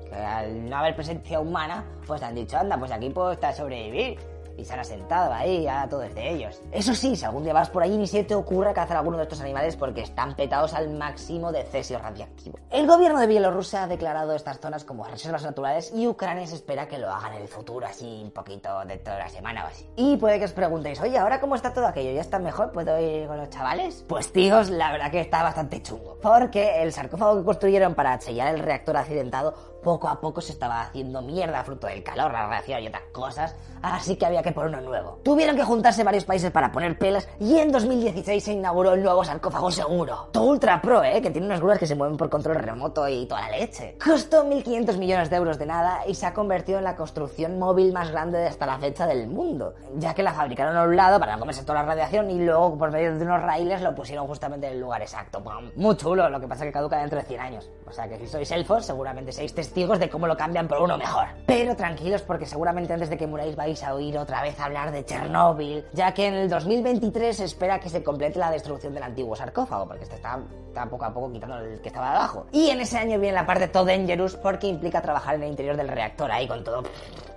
que 0.10 0.16
al 0.16 0.70
no 0.70 0.78
haber 0.78 0.96
presencia 0.96 1.40
humana, 1.40 1.86
pues 2.08 2.22
han 2.24 2.36
dicho, 2.36 2.58
anda, 2.58 2.78
pues 2.78 2.92
aquí 2.92 3.10
puedo 3.10 3.32
estar 3.32 3.54
sobrevivir 3.54 4.18
y 4.60 4.66
se 4.66 4.74
han 4.74 4.80
asentado 4.80 5.34
ahí 5.34 5.68
a 5.68 5.88
todos 5.90 6.14
de 6.14 6.30
ellos. 6.30 6.62
Eso 6.72 6.94
sí, 6.94 7.16
si 7.16 7.26
algún 7.26 7.44
día 7.44 7.54
vas 7.54 7.70
por 7.70 7.84
allí 7.84 7.98
ni 7.98 8.08
se 8.08 8.24
te 8.24 8.36
ocurra 8.36 8.74
cazar 8.74 8.98
alguno 8.98 9.18
de 9.18 9.24
estos 9.24 9.42
animales 9.42 9.76
porque 9.76 10.02
están 10.02 10.36
petados 10.36 10.74
al 10.74 10.90
máximo 10.90 11.52
de 11.52 11.64
cesio 11.64 12.00
radiactivo. 12.00 12.60
El 12.70 12.88
gobierno 12.88 13.20
de 13.20 13.28
Bielorrusia 13.28 13.84
ha 13.84 13.88
declarado 13.88 14.34
estas 14.36 14.60
zonas 14.60 14.84
como 14.84 15.06
reservas 15.06 15.44
naturales 15.44 15.92
y 15.96 16.08
Ucrania 16.08 16.46
se 16.48 16.56
espera 16.56 16.88
que 16.88 16.98
lo 16.98 17.10
hagan 17.10 17.34
en 17.34 17.42
el 17.44 17.48
futuro, 17.48 17.86
así 17.86 18.22
un 18.24 18.32
poquito 18.32 18.84
de 18.86 18.98
toda 18.98 19.20
la 19.20 19.30
semana 19.30 19.64
o 19.66 19.68
así. 19.68 19.90
Y 19.96 20.18
puede 20.18 20.40
que 20.40 20.46
os 20.46 20.54
preguntéis, 20.54 21.00
oye, 21.02 21.18
¿ahora 21.18 21.40
cómo 21.40 21.56
está 21.56 21.74
todo 21.74 21.88
aquello? 21.88 22.12
¿Ya 22.12 22.22
está 22.22 22.40
mejor? 22.40 22.72
¿Puedo 22.72 23.00
ir 23.00 23.28
con 23.28 23.38
los 23.38 23.50
chavales? 23.50 24.06
Pues 24.08 24.32
tíos, 24.32 24.70
la 24.70 24.92
verdad 24.92 25.12
que 25.12 25.22
está 25.22 25.44
bastante 25.44 25.82
chungo. 25.82 26.18
Porque 26.22 26.82
el 26.82 26.92
sarcófago 26.92 27.38
que 27.38 27.46
construyeron 27.46 27.96
para 27.96 28.20
sellar 28.20 28.54
el 28.54 28.60
reactor 28.62 28.98
accidentado 28.98 29.79
poco 29.84 30.08
a 30.08 30.20
poco 30.20 30.42
se 30.42 30.52
estaba 30.52 30.82
haciendo 30.82 31.22
mierda 31.22 31.64
fruto 31.64 31.88
del 31.88 32.04
calor, 32.04 32.32
la 32.32 32.48
radiación 32.48 32.84
y 32.84 32.88
otras 32.88 33.04
cosas, 33.12 33.56
así 33.82 34.16
que 34.16 34.26
había 34.26 34.44
que 34.44 34.52
poner 34.52 34.70
uno 34.70 34.82
nuevo. 34.82 35.20
Tuvieron 35.24 35.56
que 35.56 35.64
juntarse 35.64 36.04
varios 36.04 36.26
países 36.26 36.52
para 36.52 36.72
poner 36.72 36.98
pelas 36.98 37.28
y 37.40 37.58
en 37.58 37.72
2016 37.72 38.44
se 38.44 38.54
inauguró 38.54 38.94
el 38.94 39.04
nuevo 39.04 39.24
sarcófago 39.24 39.72
seguro. 39.72 40.28
Todo 40.32 40.46
ultra 40.46 40.82
pro, 40.82 41.04
¿eh? 41.04 41.22
Que 41.22 41.32
tiene 41.32 41.48
unas 41.48 41.60
grúas 41.60 41.80
que 41.80 41.88
se 41.88 41.96
mueven 41.96 42.18
por 42.18 42.30
control 42.30 42.56
remoto 42.56 43.08
y 43.08 43.26
toda 43.26 43.42
la 43.42 43.58
leche. 43.58 43.98
Costó 44.04 44.46
1.500 44.46 44.98
millones 44.98 45.30
de 45.30 45.36
euros 45.36 45.58
de 45.58 45.66
nada 45.66 46.02
y 46.08 46.16
se 46.16 46.26
ha 46.26 46.34
convertido 46.34 46.78
en 46.78 46.84
la 46.84 46.96
construcción 46.96 47.60
móvil 47.60 47.94
más 47.94 48.12
grande 48.12 48.38
de 48.38 48.48
hasta 48.48 48.66
la 48.66 48.78
fecha 48.80 49.06
del 49.08 49.28
mundo, 49.28 49.76
ya 49.98 50.14
que 50.14 50.24
la 50.24 50.34
fabricaron 50.34 50.76
a 50.76 50.84
un 50.84 50.96
lado 50.96 51.20
para 51.20 51.34
no 51.34 51.40
comerse 51.40 51.64
toda 51.64 51.82
la 51.82 51.86
radiación 51.86 52.30
y 52.32 52.40
luego 52.44 52.78
por 52.78 52.92
medio 52.92 53.18
de 53.18 53.24
unos 53.24 53.42
raíles 53.42 53.82
lo 53.82 53.96
pusieron 53.96 54.28
justamente 54.28 54.68
en 54.68 54.74
el 54.74 54.80
lugar 54.80 55.02
exacto. 55.02 55.42
Muy 55.76 55.96
chulo, 55.96 56.30
lo 56.30 56.40
que 56.40 56.48
pasa 56.48 56.64
es 56.64 56.70
que 56.70 56.74
caduca 56.74 56.98
dentro 56.98 57.20
de 57.20 57.26
100 57.26 57.40
años. 57.40 57.70
O 57.90 57.94
sea 57.94 58.08
que 58.08 58.18
si 58.18 58.28
sois 58.28 58.52
elfos 58.52 58.86
seguramente 58.86 59.32
seis 59.32 59.54
testigos 59.54 60.00
de 60.00 60.10
cómo 60.10 60.28
lo 60.28 60.38
cambian 60.38 60.68
por 60.68 60.80
uno 60.80 60.98
mejor. 60.98 61.26
Pero 61.46 61.76
tranquilos 61.76 62.22
porque 62.22 62.46
seguramente 62.46 62.94
antes 62.94 63.10
de 63.10 63.18
que 63.18 63.26
muráis 63.26 63.56
vais 63.56 63.84
a 63.84 63.94
oír 63.94 64.18
otra 64.18 64.42
vez 64.42 64.60
hablar 64.60 64.92
de 64.92 65.04
Chernóbil, 65.04 65.84
ya 65.94 66.14
que 66.14 66.28
en 66.28 66.36
el 66.36 66.50
2023 66.50 67.38
se 67.38 67.46
espera 67.46 67.80
que 67.80 67.90
se 67.90 68.04
complete 68.04 68.38
la 68.38 68.52
destrucción 68.52 68.94
del 68.94 69.04
antiguo 69.04 69.36
sarcófago, 69.36 69.88
porque 69.88 70.04
este 70.04 70.16
está, 70.16 70.40
está 70.68 70.86
poco 70.86 71.06
a 71.06 71.14
poco 71.14 71.32
quitando 71.32 71.58
el 71.58 71.82
que 71.82 71.90
estaba 71.90 72.12
abajo. 72.12 72.46
Y 72.52 72.70
en 72.70 72.82
ese 72.82 72.98
año 72.98 73.20
viene 73.20 73.36
la 73.36 73.46
parte 73.46 73.68
todo 73.68 73.86
dangerous 73.86 74.36
porque 74.36 74.68
implica 74.68 75.02
trabajar 75.02 75.36
en 75.36 75.44
el 75.44 75.50
interior 75.50 75.76
del 75.76 75.88
reactor 75.88 76.32
ahí 76.32 76.48
con 76.48 76.64
todo. 76.64 76.84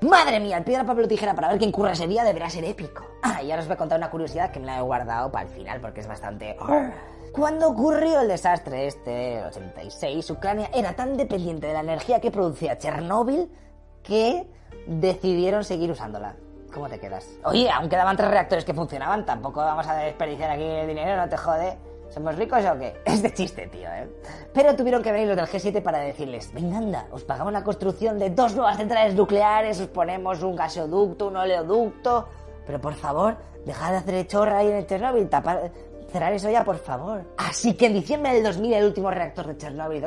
Madre 0.02 0.40
mía, 0.40 0.58
el 0.58 0.64
piedra, 0.64 0.84
papel 0.84 1.04
o 1.04 1.08
tijera 1.08 1.34
para 1.34 1.48
ver 1.48 1.58
quién 1.58 1.70
curra 1.70 1.92
ese 1.92 2.06
día 2.06 2.24
deberá 2.24 2.50
ser 2.50 2.64
épico. 2.64 3.04
Ah, 3.22 3.42
y 3.42 3.50
ahora 3.50 3.62
os 3.62 3.68
voy 3.68 3.74
a 3.74 3.78
contar 3.78 3.98
una 3.98 4.10
curiosidad 4.10 4.50
que 4.50 4.60
me 4.60 4.66
la 4.66 4.78
he 4.78 4.82
guardado 4.82 5.30
para 5.30 5.46
el 5.46 5.54
final 5.54 5.80
porque 5.80 6.00
es 6.00 6.08
bastante... 6.08 6.56
Cuando 7.32 7.70
ocurrió 7.70 8.20
el 8.20 8.28
desastre 8.28 8.86
este, 8.86 9.38
el 9.38 9.46
86, 9.46 10.28
Ucrania 10.30 10.68
era 10.74 10.94
tan 10.94 11.16
dependiente 11.16 11.66
de 11.66 11.72
la 11.72 11.80
energía 11.80 12.20
que 12.20 12.30
producía 12.30 12.76
Chernóbil 12.76 13.50
que 14.02 14.46
decidieron 14.86 15.64
seguir 15.64 15.90
usándola. 15.90 16.36
¿Cómo 16.74 16.90
te 16.90 17.00
quedas? 17.00 17.26
Oye, 17.44 17.70
aún 17.70 17.88
quedaban 17.88 18.18
tres 18.18 18.30
reactores 18.30 18.66
que 18.66 18.74
funcionaban, 18.74 19.24
tampoco 19.24 19.60
vamos 19.60 19.86
a 19.86 19.96
desperdiciar 19.96 20.50
aquí 20.50 20.62
el 20.62 20.86
dinero, 20.86 21.16
no 21.16 21.26
te 21.26 21.38
jode. 21.38 21.78
¿Somos 22.10 22.36
ricos 22.36 22.62
o 22.66 22.78
qué? 22.78 23.00
Es 23.06 23.22
de 23.22 23.32
chiste, 23.32 23.66
tío, 23.68 23.88
¿eh? 23.88 24.10
Pero 24.52 24.76
tuvieron 24.76 25.02
que 25.02 25.10
venir 25.10 25.28
los 25.28 25.36
del 25.36 25.46
G7 25.46 25.82
para 25.82 26.00
decirles, 26.00 26.52
venga, 26.52 26.76
anda, 26.76 27.06
os 27.12 27.24
pagamos 27.24 27.54
la 27.54 27.64
construcción 27.64 28.18
de 28.18 28.28
dos 28.28 28.54
nuevas 28.54 28.76
centrales 28.76 29.14
nucleares, 29.14 29.80
os 29.80 29.88
ponemos 29.88 30.42
un 30.42 30.54
gasoducto, 30.54 31.28
un 31.28 31.36
oleoducto, 31.38 32.28
pero 32.66 32.78
por 32.78 32.92
favor, 32.92 33.38
dejad 33.64 33.92
de 33.92 33.96
hacer 33.96 34.26
chorra 34.26 34.58
ahí 34.58 34.68
en 34.68 34.76
el 34.76 34.86
Chernóbil, 34.86 35.30
tapar, 35.30 35.72
cerrar 36.12 36.32
eso 36.32 36.50
ya, 36.50 36.64
por 36.64 36.78
favor. 36.78 37.24
Así 37.38 37.74
que 37.74 37.86
en 37.86 37.94
diciembre 37.94 38.34
del 38.34 38.44
2000 38.44 38.72
el 38.74 38.84
último 38.84 39.10
reactor 39.10 39.46
de 39.46 39.56
Chernóbil 39.56 40.04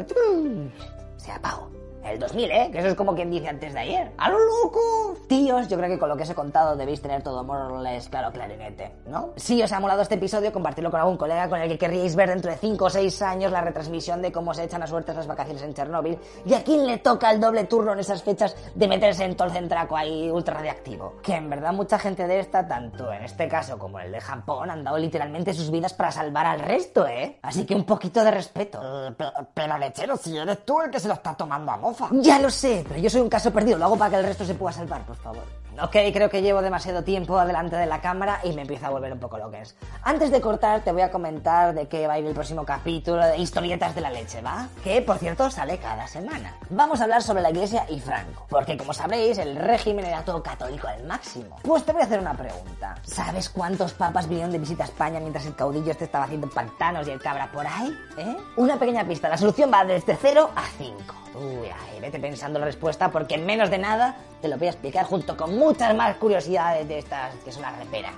se 1.18 1.32
apagó. 1.32 1.70
El 2.06 2.20
2000, 2.20 2.52
¿eh? 2.52 2.70
Que 2.72 2.80
eso 2.80 2.90
es 2.90 2.96
como 2.96 3.16
quien 3.16 3.32
dice 3.32 3.48
antes 3.50 3.74
de 3.74 3.80
ayer. 3.80 4.12
¡A 4.18 4.30
lo 4.30 4.38
loco! 4.38 5.18
Tíos, 5.28 5.68
yo 5.68 5.76
creo 5.78 5.90
que 5.90 5.98
con 5.98 6.08
lo 6.08 6.16
que 6.16 6.24
os 6.24 6.30
he 6.30 6.36
contado 6.36 6.76
debéis 6.76 7.02
tener 7.02 7.24
todo 7.24 7.44
more 7.44 7.64
or 7.64 7.80
less 7.82 8.08
claro 8.10 8.32
clarinete, 8.32 8.92
¿no? 9.08 9.32
Si 9.36 9.62
os 9.64 9.72
ha 9.72 9.80
molado 9.80 10.04
este 10.04 10.16
episodio, 10.16 10.54
compartirlo 10.54 10.92
con 10.92 11.00
algún 11.00 11.18
colega 11.18 11.50
con 11.50 11.60
el 11.60 11.68
que 11.68 11.78
querríais 11.80 12.16
ver 12.16 12.30
dentro 12.30 12.52
de 12.52 12.58
5 12.58 12.86
o 12.86 12.90
6 12.90 13.22
años 13.24 13.52
la 13.52 13.62
retransmisión 13.62 14.22
de 14.22 14.32
cómo 14.32 14.54
se 14.54 14.64
echan 14.66 14.84
a 14.84 14.88
suertes 14.88 15.16
las 15.16 15.26
vacaciones 15.26 15.64
en 15.64 15.74
Chernóbil 15.74 16.20
y 16.46 16.54
a 16.54 16.64
quién 16.64 16.86
le 16.86 17.00
toca 17.00 17.32
el 17.32 17.40
doble 17.40 17.64
turno 17.64 17.94
en 17.94 18.00
esas 18.00 18.22
fechas 18.22 18.56
de 18.76 18.88
meterse 18.88 19.24
en 19.26 19.36
todo 19.36 19.48
el 19.48 19.54
centraco 19.54 19.98
ahí 19.98 20.30
ultra 20.30 20.54
radiactivo. 20.56 21.16
Que 21.24 21.34
en 21.36 21.50
verdad 21.50 21.74
mucha 21.74 21.98
gente 21.98 22.28
de 22.28 22.40
esta, 22.40 22.68
tanto 22.68 23.12
en 23.12 23.24
este 23.24 23.48
caso 23.48 23.80
como 23.80 24.00
el 24.00 24.12
de 24.12 24.22
Japón, 24.22 24.70
han 24.70 24.84
dado 24.84 25.00
literalmente 25.00 25.54
sus 25.56 25.72
vidas 25.72 25.94
para 25.96 26.12
salvar 26.12 26.46
al 26.46 26.60
resto, 26.60 27.08
¿eh? 27.08 27.40
Así 27.42 27.66
que 27.66 27.74
un 27.74 27.84
poquito 27.84 28.24
de 28.24 28.30
respeto. 28.32 28.80
Eh, 29.08 29.12
pe- 29.14 29.26
pero 29.56 29.78
lechero, 29.80 30.18
si 30.18 30.38
eres 30.38 30.64
tú 30.66 30.82
el 30.82 30.92
que 30.92 31.00
se 31.00 31.08
lo 31.08 31.16
está 31.16 31.34
tomando 31.34 31.72
a 31.72 31.78
Ya 32.22 32.40
lo 32.40 32.50
sé, 32.50 32.86
pero 32.88 33.00
yo 33.00 33.10
soy 33.10 33.22
un 33.22 33.30
caso 33.30 33.52
perdido. 33.52 33.78
Lo 33.78 33.86
hago 33.86 33.98
para 33.98 34.12
que 34.12 34.18
el 34.18 34.26
resto 34.26 34.46
se 34.46 34.54
pueda 34.54 34.74
salvar, 34.74 35.06
por 35.06 35.16
favor. 35.16 35.44
Ok, 35.82 35.92
creo 36.14 36.30
que 36.30 36.42
llevo 36.42 36.62
demasiado 36.62 37.04
tiempo 37.04 37.44
delante 37.46 37.76
de 37.76 37.86
la 37.86 38.00
cámara 38.00 38.40
y 38.44 38.54
me 38.54 38.62
empieza 38.62 38.88
a 38.88 38.92
volver 38.92 39.12
un 39.12 39.20
poco 39.20 39.38
lo 39.38 39.52
que 39.52 39.62
es. 39.62 39.76
Antes 40.04 40.32
de 40.32 40.40
cortar, 40.40 40.82
te 40.82 40.94
voy 40.94 41.02
a 41.02 41.12
comentar 41.12 41.74
de 41.74 41.88
qué 41.88 42.08
va 42.08 42.14
a 42.14 42.20
ir 42.20 42.26
el 42.26 42.34
próximo 42.34 42.64
capítulo 42.64 43.26
de 43.26 43.38
Historietas 43.38 43.94
de 43.94 44.02
la 44.02 44.10
Leche, 44.10 44.42
¿va? 44.42 44.70
Que, 44.84 45.02
por 45.02 45.18
cierto, 45.18 45.52
sale 45.52 45.78
cada 45.78 46.08
semana. 46.08 46.56
Vamos 46.70 47.02
a 47.02 47.04
hablar 47.04 47.22
sobre 47.22 47.42
la 47.42 47.50
Iglesia 47.50 47.86
y 47.90 48.00
Franco, 48.00 48.46
porque 48.50 48.78
como 48.78 48.94
sabréis, 48.94 49.38
el 49.38 49.58
régimen 49.58 50.06
era 50.06 50.24
todo 50.24 50.42
católico 50.42 50.88
al 50.88 51.04
máximo. 51.04 51.58
Pues 51.62 51.84
te 51.84 51.92
voy 51.92 52.02
a 52.02 52.06
hacer 52.06 52.20
una 52.20 52.38
pregunta. 52.38 52.96
¿Sabes 53.04 53.50
cuántos 53.50 53.94
papas 53.94 54.30
vinieron 54.30 54.54
de 54.54 54.60
visita 54.60 54.84
a 54.84 54.88
España 54.88 55.20
mientras 55.20 55.46
el 55.46 55.56
caudillo 55.56 55.92
este 55.92 56.06
estaba 56.06 56.24
haciendo 56.24 56.50
pantanos 56.50 57.06
y 57.08 57.12
el 57.12 57.22
cabra 57.22 57.52
por 57.52 57.68
ahí? 57.68 57.94
¿Eh? 58.18 58.38
Una 58.56 58.80
pequeña 58.80 59.06
pista, 59.06 59.28
la 59.28 59.38
solución 59.38 59.70
va 59.74 59.84
desde 59.84 60.16
0 60.16 60.52
a 60.56 60.64
5. 60.78 61.16
Uy, 61.36 61.68
ay, 61.68 62.00
vete 62.00 62.18
pensando 62.18 62.60
la 62.60 62.66
respuesta 62.66 63.12
porque 63.12 63.36
en 63.36 63.46
menos 63.46 63.70
de 63.70 63.78
nada 63.78 64.16
te 64.42 64.48
lo 64.48 64.58
voy 64.58 64.68
a 64.68 64.70
explicar 64.72 65.06
junto 65.06 65.36
con 65.36 65.58
muchas 65.66 65.96
más 65.96 66.16
curiosidades 66.18 66.88
de 66.88 67.00
estas 67.00 67.34
que 67.44 67.52
son 67.52 67.64
la 67.64 67.72
repera. 67.72 68.14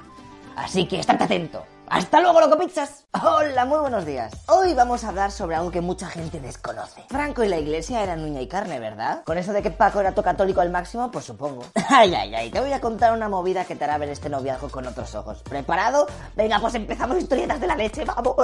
Así 0.58 0.86
que 0.86 1.00
estate 1.00 1.24
atento. 1.24 1.64
¡Hasta 1.90 2.20
luego, 2.20 2.42
loco 2.42 2.58
pizzas! 2.58 3.06
Hola, 3.24 3.64
muy 3.64 3.80
buenos 3.80 4.06
días. 4.06 4.34
Hoy 4.50 4.74
vamos 4.74 5.06
a 5.06 5.10
hablar 5.10 5.32
sobre 5.32 5.56
algo 5.56 5.72
que 5.72 5.80
mucha 5.80 6.10
gente 6.10 6.42
desconoce. 6.42 7.06
Franco 7.08 7.46
y 7.46 7.48
la 7.48 7.58
iglesia 7.58 8.04
eran 8.04 8.22
uña 8.22 8.42
y 8.42 8.48
carne, 8.48 8.82
¿verdad? 8.82 9.24
Con 9.24 9.38
eso 9.38 9.54
de 9.54 9.62
que 9.62 9.72
Paco 9.72 10.02
era 10.02 10.14
católico 10.14 10.60
al 10.60 10.72
máximo, 10.72 11.10
pues 11.10 11.24
supongo. 11.24 11.64
Ay, 11.90 12.14
ay, 12.14 12.36
ay, 12.36 12.50
te 12.50 12.60
voy 12.60 12.74
a 12.74 12.82
contar 12.82 13.14
una 13.14 13.30
movida 13.30 13.64
que 13.64 13.78
te 13.78 13.86
hará 13.86 13.98
ver 13.98 14.10
este 14.10 14.28
noviazgo 14.28 14.68
con 14.68 14.86
otros 14.86 15.16
ojos. 15.16 15.42
¿Preparado? 15.44 16.06
Venga, 16.36 16.60
pues 16.60 16.76
empezamos 16.76 17.18
historietas 17.18 17.62
de 17.62 17.68
la 17.68 17.76
leche, 17.78 18.04
vamos. 18.04 18.36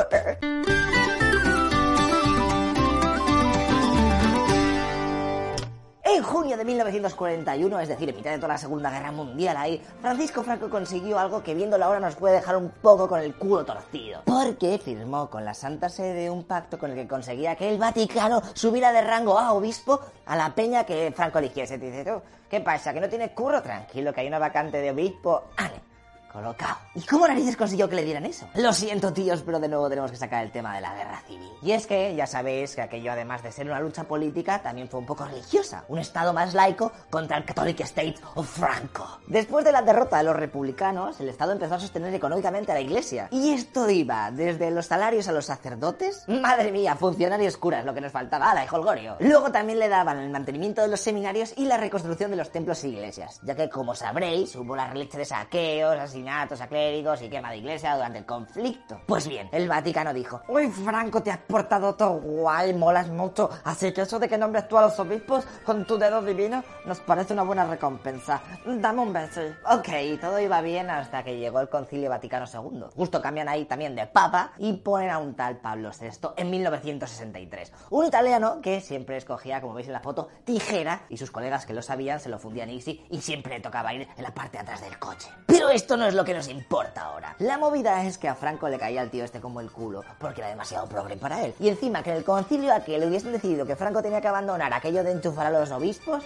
En 6.06 6.22
junio 6.22 6.58
de 6.58 6.66
1941, 6.66 7.80
es 7.80 7.88
decir, 7.88 8.10
en 8.10 8.16
mitad 8.18 8.32
de 8.32 8.36
toda 8.36 8.50
la 8.50 8.58
Segunda 8.58 8.92
Guerra 8.92 9.14
Mundial 9.14 9.56
ahí, 9.56 9.82
Francisco 10.02 10.44
Franco 10.44 10.70
consiguió 10.70 11.18
algo 11.18 11.42
que 11.42 11.56
viéndolo 11.56 11.86
ahora 11.86 12.02
nos 12.02 12.16
puede 12.16 12.36
dejar 12.36 12.58
un 12.58 12.70
poco 12.70 13.08
con 13.08 13.22
el 13.22 13.34
culo 13.36 13.64
torcido. 13.64 14.22
Porque 14.26 14.78
firmó 14.80 15.30
con 15.30 15.46
la 15.46 15.54
Santa 15.54 15.88
Sede 15.88 16.30
un 16.30 16.44
pacto 16.44 16.78
con 16.78 16.92
el 16.92 16.98
que 16.98 17.08
conseguía 17.08 17.56
que 17.56 17.70
el 17.70 17.78
Vaticano 17.78 18.42
subiera 18.54 18.92
de 18.92 19.02
rango 19.02 19.40
a 19.40 19.54
obispo 19.54 20.02
a 20.26 20.36
la 20.36 20.54
peña 20.54 20.84
que 20.84 21.14
Franco 21.16 21.40
eligiese. 21.40 21.78
Dice, 21.78 22.04
tú, 22.04 22.22
¿qué 22.50 22.60
pasa? 22.60 22.94
¿Que 22.94 23.00
no 23.00 23.08
tienes 23.08 23.32
curro? 23.32 23.62
Tranquilo, 23.62 24.14
que 24.14 24.22
hay 24.22 24.28
una 24.28 24.40
vacante 24.40 24.82
de 24.82 24.92
obispo. 24.92 25.44
¡Ale! 25.56 25.93
Colocado. 26.34 26.78
¿Y 26.96 27.02
cómo 27.06 27.28
narices 27.28 27.56
consiguió 27.56 27.88
que 27.88 27.96
le 27.96 28.04
dieran 28.04 28.26
eso? 28.26 28.48
Lo 28.56 28.74
siento, 28.74 29.14
tíos, 29.14 29.44
pero 29.46 29.60
de 29.60 29.68
nuevo 29.68 29.88
tenemos 29.88 30.12
que 30.12 30.18
sacar 30.18 30.44
el 30.44 30.52
tema 30.52 30.76
de 30.76 30.82
la 30.82 30.94
guerra 30.96 31.22
civil. 31.28 31.50
Y 31.62 31.72
es 31.72 31.86
que 31.88 32.16
ya 32.16 32.26
sabéis 32.28 32.76
que 32.76 32.82
aquello, 32.82 33.12
además 33.12 33.44
de 33.44 33.52
ser 33.52 33.68
una 33.68 33.80
lucha 33.80 34.04
política, 34.04 34.62
también 34.62 34.90
fue 34.90 35.00
un 35.00 35.06
poco 35.06 35.26
religiosa. 35.26 35.86
Un 35.88 36.00
estado 36.00 36.34
más 36.34 36.54
laico 36.54 36.92
contra 37.10 37.38
el 37.38 37.46
Catholic 37.46 37.80
State 37.82 38.16
of 38.36 38.50
Franco. 38.50 39.20
Después 39.28 39.64
de 39.64 39.72
la 39.72 39.84
derrota 39.84 40.18
de 40.18 40.24
los 40.24 40.36
republicanos, 40.36 41.20
el 41.20 41.30
estado 41.30 41.52
empezó 41.52 41.76
a 41.76 41.80
sostener 41.80 42.14
económicamente 42.14 42.72
a 42.72 42.76
la 42.76 42.82
iglesia. 42.82 43.28
Y 43.32 43.54
esto 43.54 43.90
iba 43.90 44.32
desde 44.32 44.72
los 44.72 44.88
salarios 44.88 45.28
a 45.28 45.32
los 45.32 45.46
sacerdotes. 45.46 46.28
Madre 46.28 46.72
mía, 46.72 46.96
funcionarios 46.96 47.58
curas, 47.58 47.86
lo 47.86 47.94
que 47.94 48.02
nos 48.02 48.12
faltaba. 48.12 48.52
¡Hala, 48.52 48.66
hijo 48.66 48.82
Gorio! 48.82 49.18
Luego 49.20 49.52
también 49.52 49.78
le 49.78 49.88
daban 49.88 50.18
el 50.18 50.32
mantenimiento 50.32 50.82
de 50.82 50.88
los 50.88 51.00
seminarios 51.00 51.54
y 51.56 51.66
la 51.66 51.78
reconstrucción 51.78 52.32
de 52.32 52.38
los 52.38 52.52
templos 52.52 52.84
e 52.84 52.90
iglesias. 52.90 53.40
Ya 53.44 53.56
que, 53.56 53.70
como 53.70 53.94
sabréis, 53.94 54.56
hubo 54.56 54.76
la 54.76 54.94
leche 54.94 55.18
de 55.18 55.26
saqueos, 55.26 55.98
así 56.00 56.23
asesinatos 56.28 56.62
a 56.62 56.68
clérigos 56.68 57.22
y 57.22 57.30
quema 57.30 57.52
de 57.52 57.58
iglesia 57.58 57.96
durante 57.96 58.20
el 58.20 58.26
conflicto. 58.26 59.02
Pues 59.06 59.28
bien, 59.28 59.50
el 59.52 59.68
Vaticano 59.68 60.14
dijo, 60.14 60.42
Uy, 60.48 60.70
Franco, 60.70 61.22
te 61.22 61.32
has 61.32 61.40
portado 61.40 61.96
todo 61.96 62.20
guay, 62.20 62.74
molas 62.74 63.10
mucho, 63.10 63.50
así 63.64 63.92
que 63.92 64.02
eso 64.02 64.20
de 64.20 64.28
que 64.28 64.38
nombres 64.38 64.68
tú 64.68 64.78
a 64.78 64.84
los 64.84 65.00
obispos 65.00 65.46
con 65.66 65.86
tu 65.86 65.98
dedo 65.98 66.22
divino 66.22 66.64
nos 66.86 67.00
parece 67.00 67.34
una 67.34 67.44
buena 67.44 67.66
recompensa. 67.66 68.42
Dame 68.66 69.02
un 69.02 69.14
beso. 69.14 69.42
Ok, 69.70 70.20
todo 70.22 70.40
iba 70.40 70.62
bien 70.62 70.90
hasta 70.90 71.24
que 71.24 71.38
llegó 71.38 71.60
el 71.60 71.70
Concilio 71.70 72.10
Vaticano 72.10 72.46
II. 72.52 72.86
Justo 72.96 73.22
cambian 73.22 73.50
ahí 73.50 73.66
también 73.66 73.96
de 73.96 74.08
papa 74.08 74.54
y 74.58 74.74
ponen 74.74 75.10
a 75.10 75.18
un 75.18 75.36
tal 75.36 75.58
Pablo 75.58 75.92
VI 75.98 76.30
en 76.38 76.50
1963. 76.50 77.72
Un 77.90 78.06
italiano 78.06 78.60
que 78.62 78.82
siempre 78.82 79.18
escogía, 79.18 79.62
como 79.62 79.74
veis 79.74 79.88
en 79.88 79.94
la 79.94 80.00
foto, 80.00 80.30
tijera 80.46 81.04
y 81.10 81.18
sus 81.18 81.32
colegas 81.32 81.66
que 81.66 81.74
lo 81.74 81.82
sabían 81.82 82.20
se 82.20 82.30
lo 82.30 82.40
fundían 82.40 82.70
easy 82.70 83.06
y 83.10 83.22
siempre 83.22 83.60
tocaba 83.60 83.94
ir 83.94 84.08
en 84.16 84.24
la 84.24 84.34
parte 84.34 84.58
atrás 84.58 84.82
del 84.82 84.98
coche. 85.00 85.30
Pero 85.48 85.70
esto 85.70 85.98
no 85.98 86.06
es 86.06 86.13
lo 86.14 86.26
que 86.26 86.34
nos 86.34 86.48
importa 86.48 87.02
ahora. 87.02 87.36
La 87.40 87.58
movida 87.58 88.04
es 88.06 88.18
que 88.18 88.28
a 88.28 88.36
Franco 88.36 88.70
le 88.70 88.78
caía 88.78 89.02
al 89.02 89.10
tío 89.10 89.24
este 89.24 89.40
como 89.40 89.60
el 89.62 89.72
culo, 89.72 90.04
porque 90.20 90.42
era 90.42 90.50
demasiado 90.50 90.88
progre 90.88 91.18
para 91.18 91.44
él. 91.44 91.54
Y 91.60 91.70
encima 91.70 92.04
que 92.04 92.12
en 92.12 92.18
el 92.18 92.24
concilio 92.24 92.74
aquel 92.74 93.02
le 93.02 93.08
hubiesen 93.08 93.32
decidido 93.32 93.66
que 93.66 93.76
Franco 93.76 94.02
tenía 94.02 94.22
que 94.22 94.28
abandonar 94.28 94.74
aquello 94.74 95.04
de 95.04 95.12
enchufar 95.12 95.48
a 95.48 95.60
los 95.60 95.72
obispos, 95.72 96.24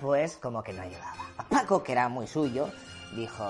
pues 0.00 0.36
como 0.36 0.62
que 0.62 0.72
no 0.72 0.82
ayudaba. 0.82 1.14
A 1.38 1.44
Paco, 1.44 1.82
que 1.82 1.92
era 1.92 2.08
muy 2.08 2.26
suyo, 2.26 2.68
dijo, 3.14 3.44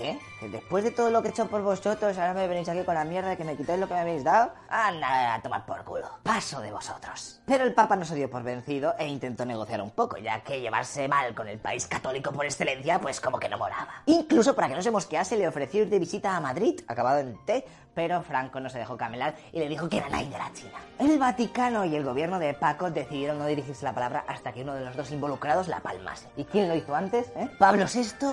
¿qué? 0.00 0.18
¿Que 0.40 0.48
después 0.48 0.82
de 0.82 0.90
todo 0.90 1.10
lo 1.10 1.20
que 1.20 1.28
he 1.28 1.30
hecho 1.30 1.46
por 1.46 1.62
vosotros, 1.62 2.16
ahora 2.16 2.32
me 2.32 2.48
venís 2.48 2.68
aquí 2.68 2.82
con 2.84 2.94
la 2.94 3.04
mierda 3.04 3.30
de 3.30 3.36
que 3.36 3.44
me 3.44 3.56
quitéis 3.56 3.78
lo 3.78 3.86
que 3.86 3.94
me 3.94 4.00
habéis 4.00 4.24
dado? 4.24 4.52
Anda 4.68 5.34
a 5.34 5.42
tomar 5.42 5.66
por 5.66 5.84
culo. 5.84 6.08
Paso 6.22 6.60
de 6.60 6.72
vosotros. 6.72 7.40
Pero 7.44 7.64
el 7.64 7.74
Papa 7.74 7.96
no 7.96 8.04
se 8.04 8.14
dio 8.14 8.30
por 8.30 8.42
vencido 8.42 8.94
e 8.98 9.06
intentó 9.06 9.44
negociar 9.44 9.82
un 9.82 9.90
poco, 9.90 10.16
ya 10.16 10.40
que 10.40 10.60
llevarse 10.60 11.06
mal 11.06 11.34
con 11.34 11.48
el 11.48 11.58
país 11.58 11.86
católico 11.86 12.32
por 12.32 12.46
excelencia, 12.46 12.98
pues 12.98 13.20
como 13.20 13.38
que 13.38 13.48
no 13.48 13.58
moraba. 13.58 14.02
Incluso 14.06 14.54
para 14.54 14.68
que 14.68 14.74
no 14.74 14.82
se 14.82 14.90
mosquease, 14.90 15.36
le 15.36 15.46
ofreció 15.46 15.82
ir 15.82 15.90
de 15.90 15.98
visita 15.98 16.34
a 16.34 16.40
Madrid, 16.40 16.80
acabado 16.88 17.18
en 17.18 17.36
T, 17.44 17.64
pero 17.94 18.22
Franco 18.22 18.60
no 18.60 18.70
se 18.70 18.78
dejó 18.78 18.96
camelar 18.96 19.34
y 19.52 19.58
le 19.58 19.68
dijo 19.68 19.88
que 19.88 19.98
era 19.98 20.08
nadie 20.08 20.30
de 20.30 20.38
la 20.38 20.50
China. 20.54 20.78
El 20.98 21.18
Vaticano 21.18 21.84
y 21.84 21.94
el 21.94 22.04
gobierno 22.04 22.38
de 22.38 22.54
Paco 22.54 22.90
decidieron 22.90 23.38
no 23.38 23.46
dirigirse 23.46 23.84
la 23.84 23.94
palabra 23.94 24.24
hasta 24.26 24.52
que 24.52 24.62
uno 24.62 24.74
de 24.74 24.84
los 24.84 24.96
dos 24.96 25.10
involucrados 25.10 25.68
la 25.68 25.80
palmase. 25.80 26.28
¿Y 26.36 26.44
quién 26.44 26.68
lo 26.68 26.74
hizo 26.74 26.94
antes? 26.94 27.28
Eh? 27.36 27.50
¿Pablo 27.58 27.84
VI 27.92 28.26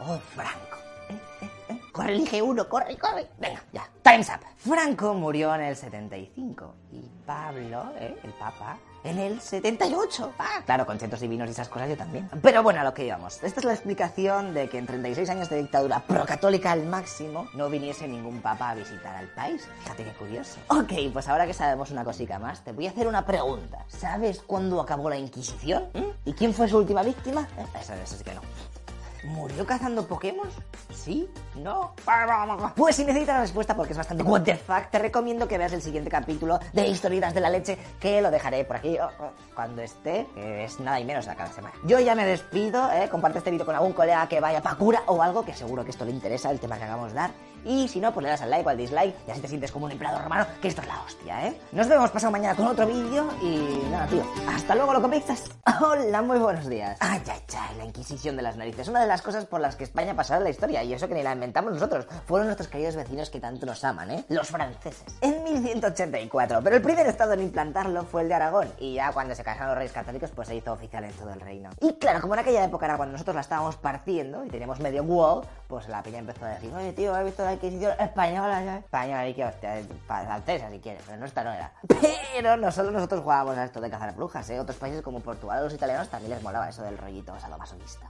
o 0.00 0.18
Franco? 0.18 0.87
¿Eh? 1.98 2.02
¿Eh? 2.02 2.04
¿Eh? 2.04 2.04
Corre, 2.04 2.12
elige 2.14 2.42
uno, 2.42 2.68
corre, 2.68 2.96
corre. 2.96 3.26
Venga, 3.38 3.62
ya. 3.72 3.88
Time's 4.02 4.28
up. 4.28 4.40
Franco 4.56 5.14
murió 5.14 5.54
en 5.54 5.62
el 5.62 5.76
75 5.76 6.74
y 6.92 7.00
Pablo, 7.26 7.92
¿eh? 7.98 8.16
el 8.22 8.32
Papa, 8.32 8.78
en 9.04 9.18
el 9.18 9.40
78. 9.40 10.32
Ah, 10.38 10.62
claro, 10.64 10.86
con 10.86 10.98
centros 10.98 11.20
divinos 11.20 11.48
y 11.48 11.52
esas 11.52 11.68
cosas 11.68 11.88
yo 11.88 11.96
también. 11.96 12.28
Pero 12.42 12.62
bueno, 12.62 12.80
a 12.80 12.84
lo 12.84 12.94
que 12.94 13.04
íbamos. 13.04 13.42
Esta 13.42 13.60
es 13.60 13.64
la 13.64 13.72
explicación 13.72 14.54
de 14.54 14.68
que 14.68 14.78
en 14.78 14.86
36 14.86 15.28
años 15.30 15.50
de 15.50 15.58
dictadura 15.58 16.00
procatólica 16.00 16.72
al 16.72 16.86
máximo 16.86 17.48
no 17.54 17.68
viniese 17.68 18.06
ningún 18.08 18.40
papa 18.40 18.70
a 18.70 18.74
visitar 18.74 19.14
al 19.16 19.28
país. 19.28 19.68
Fíjate 19.82 20.04
qué 20.04 20.12
curioso. 20.12 20.58
Ok, 20.68 20.92
pues 21.12 21.28
ahora 21.28 21.46
que 21.46 21.54
sabemos 21.54 21.90
una 21.90 22.04
cosita 22.04 22.38
más, 22.38 22.62
te 22.64 22.72
voy 22.72 22.86
a 22.86 22.90
hacer 22.90 23.06
una 23.08 23.26
pregunta. 23.26 23.84
¿Sabes 23.88 24.40
cuándo 24.40 24.80
acabó 24.80 25.10
la 25.10 25.18
Inquisición? 25.18 25.84
¿Mm? 25.94 26.28
¿Y 26.28 26.32
quién 26.32 26.54
fue 26.54 26.68
su 26.68 26.78
última 26.78 27.02
víctima? 27.02 27.48
Eh, 27.58 27.64
Eso, 27.80 27.92
eso 27.94 28.16
sí 28.16 28.24
que 28.24 28.34
no. 28.34 28.40
¿Murió 29.24 29.66
cazando 29.66 30.06
Pokémon? 30.06 30.48
¿Sí? 30.94 31.28
¿No? 31.56 31.92
Pues 32.76 32.96
si 32.96 33.04
necesitas 33.04 33.36
la 33.36 33.40
respuesta 33.42 33.74
porque 33.74 33.92
es 33.92 33.98
bastante 33.98 34.22
what 34.22 34.42
the 34.42 34.56
fuck, 34.56 34.90
te 34.90 34.98
recomiendo 34.98 35.48
que 35.48 35.58
veas 35.58 35.72
el 35.72 35.82
siguiente 35.82 36.10
capítulo 36.10 36.58
de 36.72 36.86
Historitas 36.86 37.34
de 37.34 37.40
la 37.40 37.50
Leche, 37.50 37.78
que 38.00 38.20
lo 38.20 38.30
dejaré 38.30 38.64
por 38.64 38.76
aquí 38.76 38.96
oh, 38.98 39.10
oh, 39.20 39.30
cuando 39.54 39.82
esté, 39.82 40.26
que 40.34 40.64
es 40.64 40.78
nada 40.80 41.00
y 41.00 41.04
menos 41.04 41.26
a 41.28 41.34
cada 41.34 41.52
semana. 41.52 41.74
Yo 41.84 41.98
ya 41.98 42.14
me 42.14 42.24
despido, 42.24 42.90
¿eh? 42.92 43.08
comparte 43.08 43.38
este 43.38 43.50
vídeo 43.50 43.66
con 43.66 43.74
algún 43.74 43.92
colega 43.92 44.28
que 44.28 44.40
vaya 44.40 44.62
pa' 44.62 44.76
cura 44.76 45.02
o 45.06 45.22
algo, 45.22 45.44
que 45.44 45.54
seguro 45.54 45.84
que 45.84 45.90
esto 45.90 46.04
le 46.04 46.12
interesa, 46.12 46.50
el 46.50 46.60
tema 46.60 46.78
que 46.78 46.84
hagamos 46.84 47.12
dar. 47.12 47.30
Y 47.68 47.86
si 47.86 48.00
no, 48.00 48.14
pues 48.14 48.24
le 48.24 48.30
das 48.30 48.40
al 48.40 48.48
like 48.48 48.66
o 48.66 48.70
al 48.70 48.78
dislike 48.78 49.14
y 49.26 49.30
así 49.30 49.42
te 49.42 49.48
sientes 49.48 49.70
como 49.70 49.84
un 49.84 49.92
empleado 49.92 50.18
romano, 50.18 50.46
que 50.62 50.68
esto 50.68 50.80
es 50.80 50.88
la 50.88 51.02
hostia, 51.02 51.48
¿eh? 51.48 51.60
Nos 51.72 51.86
vemos 51.86 52.10
pasado 52.10 52.30
mañana 52.32 52.56
con 52.56 52.66
otro 52.66 52.86
vídeo 52.86 53.28
y 53.42 53.86
nada, 53.90 54.06
tío. 54.06 54.22
Hasta 54.48 54.74
luego, 54.74 54.94
lo 54.94 55.02
copistas. 55.02 55.44
Hola, 55.82 56.22
muy 56.22 56.38
buenos 56.38 56.66
días. 56.66 56.96
Ay, 57.00 57.22
ay, 57.26 57.42
ay, 57.58 57.76
la 57.76 57.84
Inquisición 57.84 58.36
de 58.36 58.42
las 58.42 58.56
narices. 58.56 58.88
Una 58.88 59.02
de 59.02 59.06
las 59.06 59.20
cosas 59.20 59.44
por 59.44 59.60
las 59.60 59.76
que 59.76 59.84
España 59.84 60.16
pasará 60.16 60.38
en 60.38 60.44
la 60.44 60.50
historia, 60.50 60.82
y 60.82 60.94
eso 60.94 61.08
que 61.08 61.14
ni 61.14 61.22
la 61.22 61.34
inventamos 61.34 61.74
nosotros. 61.74 62.06
Fueron 62.24 62.46
nuestros 62.46 62.68
queridos 62.68 62.96
vecinos 62.96 63.28
que 63.28 63.38
tanto 63.38 63.66
nos 63.66 63.84
aman, 63.84 64.12
¿eh? 64.12 64.24
Los 64.30 64.48
franceses. 64.48 65.04
En 65.20 65.44
1184, 65.44 66.62
pero 66.64 66.76
el 66.76 66.80
primer 66.80 67.06
estado 67.06 67.34
en 67.34 67.42
implantarlo 67.42 68.04
fue 68.04 68.22
el 68.22 68.28
de 68.28 68.34
Aragón, 68.34 68.72
y 68.78 68.94
ya 68.94 69.12
cuando 69.12 69.34
se 69.34 69.44
casaron 69.44 69.68
los 69.68 69.76
reyes 69.76 69.92
católicos, 69.92 70.30
pues 70.34 70.48
se 70.48 70.54
hizo 70.54 70.72
oficial 70.72 71.04
en 71.04 71.12
todo 71.12 71.34
el 71.34 71.40
reino. 71.42 71.68
Y 71.82 71.92
claro, 71.94 72.22
como 72.22 72.32
en 72.32 72.40
aquella 72.40 72.64
época 72.64 72.86
era 72.86 72.96
cuando 72.96 73.12
nosotros 73.12 73.34
la 73.34 73.42
estábamos 73.42 73.76
partiendo 73.76 74.42
y 74.46 74.48
teníamos 74.48 74.80
medio 74.80 75.02
wall, 75.02 75.44
pues 75.66 75.86
la 75.88 76.02
peña 76.02 76.20
empezó 76.20 76.46
a 76.46 76.48
decir, 76.48 76.72
oye, 76.74 76.94
tío, 76.94 77.14
he 77.14 77.24
visto 77.24 77.44
la 77.44 77.57
Inquisición 77.58 77.92
española, 77.98 78.62
ya. 78.62 78.76
Española, 78.78 79.28
y 79.28 79.34
que 79.34 79.44
hostia, 79.44 79.82
francesa 80.06 80.70
si 80.70 80.78
quieres, 80.78 81.02
pero 81.04 81.18
nuestra 81.18 81.42
no 81.42 81.52
era. 81.52 81.72
Pero 81.88 82.56
no 82.56 82.70
solo 82.70 82.92
nosotros 82.92 83.20
jugábamos 83.22 83.58
a 83.58 83.64
esto 83.64 83.80
de 83.80 83.90
cazar 83.90 84.14
brujas, 84.14 84.48
¿eh? 84.50 84.60
Otros 84.60 84.76
países 84.76 85.02
como 85.02 85.18
Portugal 85.18 85.58
o 85.58 85.64
los 85.64 85.74
italianos 85.74 86.08
también 86.08 86.34
les 86.34 86.42
molaba 86.42 86.68
eso 86.68 86.84
del 86.84 86.96
rollito 86.96 87.36
sadomasoquista. 87.40 88.08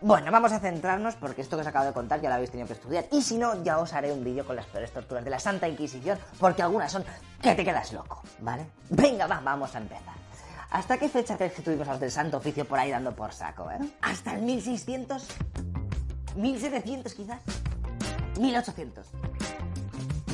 Bueno, 0.00 0.30
vamos 0.30 0.52
a 0.52 0.60
centrarnos 0.60 1.16
porque 1.16 1.42
esto 1.42 1.56
que 1.56 1.60
os 1.60 1.66
acabo 1.66 1.84
de 1.84 1.92
contar 1.92 2.22
ya 2.22 2.30
lo 2.30 2.36
habéis 2.36 2.50
tenido 2.50 2.66
que 2.66 2.72
estudiar. 2.72 3.04
Y 3.12 3.20
si 3.20 3.36
no, 3.36 3.62
ya 3.62 3.78
os 3.78 3.92
haré 3.92 4.10
un 4.10 4.24
vídeo 4.24 4.46
con 4.46 4.56
las 4.56 4.64
peores 4.64 4.90
torturas 4.90 5.22
de 5.22 5.30
la 5.30 5.38
Santa 5.38 5.68
Inquisición, 5.68 6.18
porque 6.40 6.62
algunas 6.62 6.90
son 6.90 7.04
que 7.42 7.54
te 7.54 7.62
quedas 7.62 7.92
loco, 7.92 8.22
¿vale? 8.38 8.66
Venga, 8.88 9.26
va, 9.26 9.40
vamos 9.40 9.74
a 9.74 9.78
empezar. 9.78 10.25
¿Hasta 10.70 10.98
qué 10.98 11.08
fecha 11.08 11.36
crees 11.36 11.52
que 11.52 11.62
tuvimos 11.62 11.86
los 11.86 12.00
del 12.00 12.10
Santo 12.10 12.38
Oficio 12.38 12.64
por 12.64 12.78
ahí 12.78 12.90
dando 12.90 13.14
por 13.14 13.32
saco, 13.32 13.70
eh? 13.70 13.78
¿Hasta 14.00 14.34
el 14.34 14.42
1600? 14.42 15.26
¿1700 16.36 17.14
quizás? 17.14 17.42
¿1800? 18.34 19.04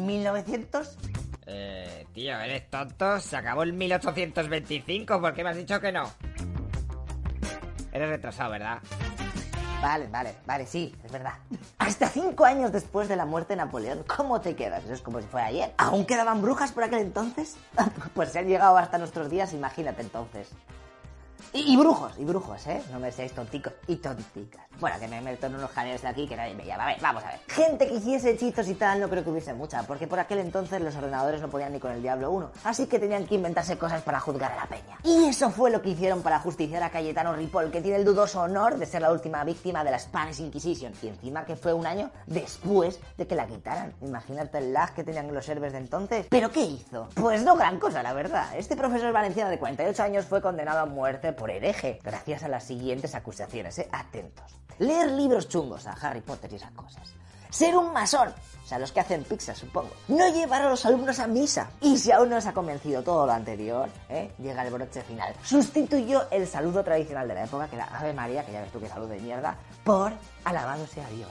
¿1900? 0.00 0.88
Eh, 1.46 2.06
tío, 2.12 2.40
eres 2.40 2.68
tonto. 2.70 3.20
Se 3.20 3.36
acabó 3.36 3.62
el 3.62 3.72
1825. 3.72 5.20
¿Por 5.20 5.34
qué 5.34 5.44
me 5.44 5.50
has 5.50 5.56
dicho 5.56 5.80
que 5.80 5.92
no? 5.92 6.10
Eres 7.92 8.08
retrasado, 8.08 8.50
¿verdad? 8.50 8.78
Vale, 9.82 10.06
vale, 10.06 10.36
vale, 10.46 10.64
sí, 10.64 10.94
es 11.04 11.10
verdad. 11.10 11.32
Hasta 11.78 12.08
cinco 12.08 12.44
años 12.44 12.70
después 12.70 13.08
de 13.08 13.16
la 13.16 13.26
muerte 13.26 13.54
de 13.54 13.56
Napoleón, 13.56 14.04
¿cómo 14.04 14.40
te 14.40 14.54
quedas? 14.54 14.84
Es 14.84 15.02
como 15.02 15.20
si 15.20 15.26
fuera 15.26 15.48
ayer. 15.48 15.74
¿Aún 15.76 16.06
quedaban 16.06 16.40
brujas 16.40 16.70
por 16.70 16.84
aquel 16.84 17.00
entonces? 17.00 17.56
Pues 18.14 18.30
se 18.30 18.38
han 18.38 18.46
llegado 18.46 18.76
hasta 18.76 18.98
nuestros 18.98 19.28
días, 19.28 19.52
imagínate 19.52 20.02
entonces. 20.02 20.48
Y, 21.54 21.76
brujos, 21.76 22.12
y 22.18 22.24
brujos, 22.24 22.66
¿eh? 22.66 22.82
No 22.90 22.98
me 22.98 23.12
seáis 23.12 23.32
tonticos 23.32 23.74
y 23.86 23.96
tonticas. 23.96 24.62
Bueno, 24.80 24.98
que 24.98 25.06
me 25.06 25.20
meto 25.20 25.46
en 25.46 25.54
unos 25.54 25.70
jaleos 25.70 26.00
de 26.00 26.08
aquí 26.08 26.26
que 26.26 26.34
nadie 26.34 26.54
me 26.54 26.64
llama. 26.64 26.84
A 26.84 26.86
ver, 26.86 26.96
vamos 27.02 27.22
a 27.24 27.28
ver. 27.28 27.40
Gente 27.46 27.86
que 27.86 27.94
hiciese 27.94 28.30
hechizos 28.30 28.66
y 28.68 28.74
tal, 28.74 29.00
no 29.00 29.08
creo 29.10 29.22
que 29.22 29.30
hubiese 29.30 29.52
mucha, 29.52 29.82
porque 29.82 30.06
por 30.06 30.18
aquel 30.18 30.38
entonces 30.38 30.80
los 30.80 30.96
ordenadores 30.96 31.42
no 31.42 31.48
podían 31.48 31.72
ni 31.72 31.78
con 31.78 31.92
el 31.92 32.00
Diablo 32.00 32.30
1. 32.30 32.50
Así 32.64 32.86
que 32.86 32.98
tenían 32.98 33.26
que 33.26 33.34
inventarse 33.34 33.76
cosas 33.76 34.02
para 34.02 34.18
juzgar 34.18 34.50
a 34.52 34.56
la 34.56 34.66
peña. 34.66 34.98
Y 35.04 35.26
eso 35.26 35.50
fue 35.50 35.70
lo 35.70 35.82
que 35.82 35.90
hicieron 35.90 36.22
para 36.22 36.38
justiciar 36.38 36.82
a 36.82 36.90
Cayetano 36.90 37.34
Ripoll, 37.34 37.70
que 37.70 37.82
tiene 37.82 37.98
el 37.98 38.04
dudoso 38.06 38.40
honor 38.40 38.78
de 38.78 38.86
ser 38.86 39.02
la 39.02 39.12
última 39.12 39.44
víctima 39.44 39.84
de 39.84 39.90
la 39.90 39.98
Spanish 39.98 40.40
Inquisition. 40.40 40.94
Y 41.02 41.08
encima 41.08 41.44
que 41.44 41.56
fue 41.56 41.74
un 41.74 41.86
año 41.86 42.10
después 42.26 42.98
de 43.18 43.26
que 43.26 43.36
la 43.36 43.46
quitaran. 43.46 43.92
Imagínate 44.00 44.56
el 44.56 44.72
lag 44.72 44.94
que 44.94 45.04
tenían 45.04 45.32
los 45.32 45.44
servers 45.44 45.74
de 45.74 45.80
entonces. 45.80 46.26
¿Pero 46.30 46.50
qué 46.50 46.62
hizo? 46.62 47.10
Pues 47.14 47.44
no 47.44 47.56
gran 47.56 47.78
cosa, 47.78 48.02
la 48.02 48.14
verdad. 48.14 48.56
Este 48.56 48.74
profesor 48.74 49.12
valenciano 49.12 49.50
de 49.50 49.58
48 49.58 50.02
años 50.02 50.24
fue 50.24 50.40
condenado 50.40 50.80
a 50.80 50.86
muerte 50.86 51.32
hereje, 51.50 51.98
gracias 52.02 52.42
a 52.42 52.48
las 52.48 52.64
siguientes 52.64 53.14
acusaciones, 53.14 53.78
¿eh? 53.78 53.88
Atentos. 53.92 54.56
Leer 54.78 55.10
libros 55.12 55.48
chungos 55.48 55.86
a 55.86 55.92
Harry 55.92 56.20
Potter 56.20 56.52
y 56.52 56.56
esas 56.56 56.72
cosas. 56.72 57.14
ser 57.50 57.76
un 57.76 57.92
masón. 57.92 58.32
Sea, 58.72 58.78
los 58.78 58.90
que 58.90 59.00
hacen 59.00 59.22
pizza, 59.24 59.54
supongo. 59.54 59.90
No 60.08 60.26
llevar 60.32 60.62
a 60.62 60.70
los 60.70 60.86
alumnos 60.86 61.18
a 61.18 61.26
misa. 61.26 61.68
Y 61.82 61.98
si 61.98 62.10
aún 62.10 62.30
no 62.30 62.36
os 62.36 62.46
ha 62.46 62.54
convencido 62.54 63.02
todo 63.02 63.26
lo 63.26 63.32
anterior, 63.32 63.86
¿eh? 64.08 64.32
llega 64.38 64.64
el 64.66 64.72
broche 64.72 65.02
final. 65.02 65.34
Sustituyó 65.42 66.22
el 66.30 66.46
saludo 66.46 66.82
tradicional 66.82 67.28
de 67.28 67.34
la 67.34 67.44
época, 67.44 67.68
que 67.68 67.76
era 67.76 67.84
Ave 67.94 68.14
María, 68.14 68.46
que 68.46 68.52
ya 68.52 68.62
ves 68.62 68.72
tú 68.72 68.80
que 68.80 68.88
saludo 68.88 69.08
de 69.08 69.20
mierda, 69.20 69.58
por 69.84 70.12
alabado 70.44 70.86
sea 70.86 71.06
Dios. 71.08 71.30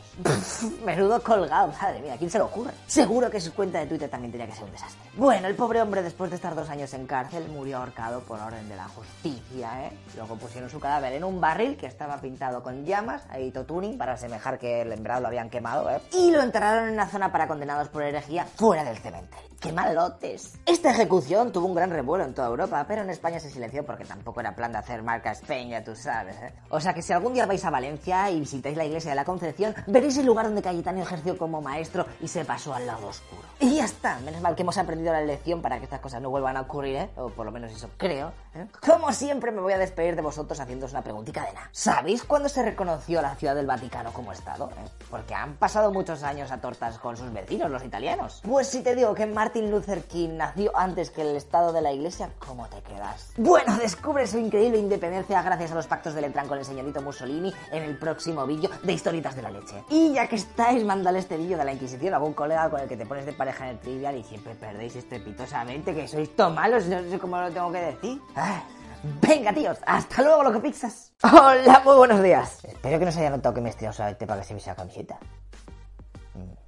Menudo 0.86 1.22
colgado, 1.22 1.74
madre 1.82 2.00
mía, 2.02 2.16
¿quién 2.18 2.30
se 2.30 2.38
lo 2.38 2.46
ocurre? 2.46 2.72
Seguro 2.88 3.30
que 3.30 3.42
su 3.42 3.54
cuenta 3.54 3.80
de 3.80 3.88
Twitter 3.88 4.10
también 4.10 4.32
tenía 4.32 4.48
que 4.48 4.54
ser 4.54 4.64
un 4.64 4.72
desastre. 4.72 5.10
Bueno, 5.18 5.48
el 5.48 5.56
pobre 5.56 5.82
hombre, 5.82 6.02
después 6.02 6.30
de 6.30 6.38
estar 6.38 6.56
dos 6.56 6.70
años 6.70 6.94
en 6.94 7.06
cárcel, 7.08 7.48
murió 7.50 7.80
ahorcado 7.80 8.22
por 8.22 8.40
orden 8.40 8.70
de 8.70 8.76
la 8.76 8.88
justicia, 8.88 9.86
¿eh? 9.86 9.92
Luego 10.16 10.38
pusieron 10.38 10.70
su 10.70 10.80
cadáver 10.80 11.14
en 11.14 11.24
un 11.24 11.42
barril 11.42 11.76
que 11.76 11.88
estaba 11.88 12.18
pintado 12.22 12.64
con 12.64 12.86
llamas, 12.86 13.24
ahí 13.30 13.52
tuning 13.52 13.98
para 13.98 14.14
asemejar 14.14 14.58
que 14.58 14.82
el 14.82 14.92
embrado 14.92 15.22
lo 15.22 15.28
habían 15.28 15.50
quemado, 15.50 15.90
¿eh? 15.90 16.02
Y 16.12 16.32
lo 16.32 16.42
enterraron 16.42 16.88
en 16.88 16.94
una 16.94 17.08
zona 17.08 17.31
para 17.32 17.48
condenados 17.48 17.90
por 17.90 18.04
herejía 18.04 18.46
fuera 18.46 18.84
del 18.84 18.98
cementerio. 18.98 19.52
¡Qué 19.60 19.72
malotes! 19.72 20.60
Esta 20.66 20.90
ejecución 20.90 21.52
tuvo 21.52 21.68
un 21.68 21.76
gran 21.76 21.92
revuelo 21.92 22.24
en 22.24 22.34
toda 22.34 22.48
Europa, 22.48 22.84
pero 22.88 23.04
en 23.04 23.12
España 23.12 23.40
se 23.40 23.50
silenció 23.50 23.86
porque 23.86 24.06
tampoco 24.06 24.40
era 24.40 24.56
plan 24.56 24.72
de 24.72 24.80
hacer 24.80 25.04
marca 25.04 25.34
ya 25.70 25.84
tú 25.84 25.96
sabes, 25.96 26.36
¿eh? 26.42 26.54
O 26.70 26.80
sea 26.80 26.94
que 26.94 27.02
si 27.02 27.14
algún 27.14 27.34
día 27.34 27.46
vais 27.46 27.64
a 27.64 27.70
Valencia 27.70 28.30
y 28.32 28.40
visitáis 28.40 28.76
la 28.76 28.86
iglesia 28.86 29.12
de 29.12 29.16
la 29.16 29.26
Concepción, 29.26 29.76
veréis 29.88 30.18
el 30.18 30.26
lugar 30.26 30.46
donde 30.46 30.62
Cayetano 30.62 31.02
ejerció 31.02 31.38
como 31.38 31.62
maestro 31.62 32.06
y 32.22 32.28
se 32.28 32.44
pasó 32.46 32.74
al 32.74 32.88
lado 32.88 33.08
oscuro. 33.08 33.44
Y 33.60 33.76
ya 33.76 33.86
está, 33.86 34.18
menos 34.20 34.42
mal 34.42 34.56
que 34.56 34.64
hemos 34.64 34.78
aprendido 34.78 35.14
la 35.14 35.22
lección 35.22 35.62
para 35.62 35.78
que 35.78 35.84
estas 35.84 36.00
cosas 36.00 36.22
no 36.22 36.30
vuelvan 36.30 36.58
a 36.58 36.62
ocurrir, 36.62 36.96
¿eh? 36.96 37.10
O 37.18 37.30
por 37.30 37.46
lo 37.46 37.52
menos 37.52 37.72
eso 37.72 37.90
creo, 37.98 38.32
¿eh? 38.56 38.66
Como 38.86 39.12
siempre 39.12 39.52
me 39.52 39.62
voy 39.62 39.74
a 39.74 39.78
despedir 39.78 40.16
de 40.16 40.22
vosotros 40.22 40.60
haciéndoos 40.60 40.92
una 40.92 41.04
preguntita 41.04 41.46
de 41.46 41.54
nada. 41.54 41.70
¿Sabéis 41.72 42.24
cuándo 42.24 42.50
se 42.50 42.64
reconoció 42.64 43.22
la 43.22 43.36
ciudad 43.36 43.56
del 43.56 43.68
Vaticano 43.68 44.12
como 44.14 44.32
Estado? 44.32 44.70
eh? 44.72 44.90
Porque 45.10 45.36
han 45.36 45.56
pasado 45.56 45.92
muchos 45.92 46.24
años 46.24 46.52
a 46.52 46.60
tortas 46.60 46.98
con 46.98 47.16
sus 47.22 47.34
vecinos, 47.34 47.72
los 47.72 47.84
italianos. 47.84 48.42
Pues 48.44 48.68
si 48.68 48.82
te 48.82 48.96
digo 48.96 49.14
que 49.14 49.26
Martin 49.26 49.72
Luther 49.72 50.04
King 50.04 50.32
nació 50.38 50.76
antes 50.76 51.10
que 51.12 51.22
el 51.22 51.36
Estado 51.36 51.72
de 51.72 51.82
la 51.82 51.92
Iglesia, 51.92 52.30
¿cómo 52.40 52.68
te 52.68 52.82
quedas? 52.82 53.32
Bueno, 53.38 53.78
descubre 53.78 54.28
su 54.28 54.38
increíble 54.38 54.78
independencia 54.78 55.42
gracias 55.42 55.72
a 55.72 55.76
los 55.76 55.88
pactos 55.88 56.14
de 56.14 56.22
Letrán 56.22 56.48
con 56.48 56.58
el 56.58 56.66
señorito 56.66 57.02
Mussolini 57.02 57.54
en 57.72 57.84
el 57.84 57.98
próximo 57.98 58.46
vídeo 58.46 58.70
de 58.84 58.94
Historitas 58.94 59.36
de 59.36 59.42
la 59.42 59.52
Leche. 59.52 59.84
Y 59.90 60.14
ya 60.14 60.28
que 60.28 60.36
estáis, 60.36 60.84
mándale 60.84 61.20
este 61.20 61.38
vídeo 61.38 61.58
de 61.58 61.66
la 61.66 61.74
Inquisición 61.74 62.14
a 62.14 62.18
algún 62.18 62.34
colega 62.34 62.70
con 62.70 62.82
el 62.82 62.88
que 62.88 62.98
te 62.98 63.06
pones 63.06 63.26
de 63.26 63.34
pareja 63.34 63.66
en 63.66 63.72
el 63.72 63.80
trivial 63.80 64.18
y 64.18 64.24
siempre 64.24 64.56
perdéis 64.56 64.96
estrepitosamente, 64.96 65.94
que 65.94 66.08
sois 66.08 66.36
tan 66.36 66.56
malos, 66.56 66.86
no 66.88 67.02
sé 67.10 67.20
cómo 67.20 67.40
lo 67.40 67.52
tengo 67.52 67.72
que 67.72 67.80
decir. 67.82 68.22
Ah, 68.36 68.64
Venga, 69.04 69.52
tíos, 69.52 69.80
hasta 69.86 70.22
luego, 70.22 70.44
loco 70.44 70.62
pizzas. 70.62 71.12
Hola, 71.24 71.82
muy 71.84 71.96
buenos 71.96 72.22
días. 72.22 72.64
Espero 72.64 73.00
que 73.00 73.06
no 73.06 73.12
se 73.12 73.20
haya 73.22 73.32
notado 73.32 73.56
que 73.56 73.62
me 73.62 73.70
he 73.70 73.72
estirado 73.72 73.98
para 73.98 74.42
que 74.42 74.48
se 74.48 74.54
me 74.54 74.62
la 74.62 74.76
camiseta. 74.76 75.20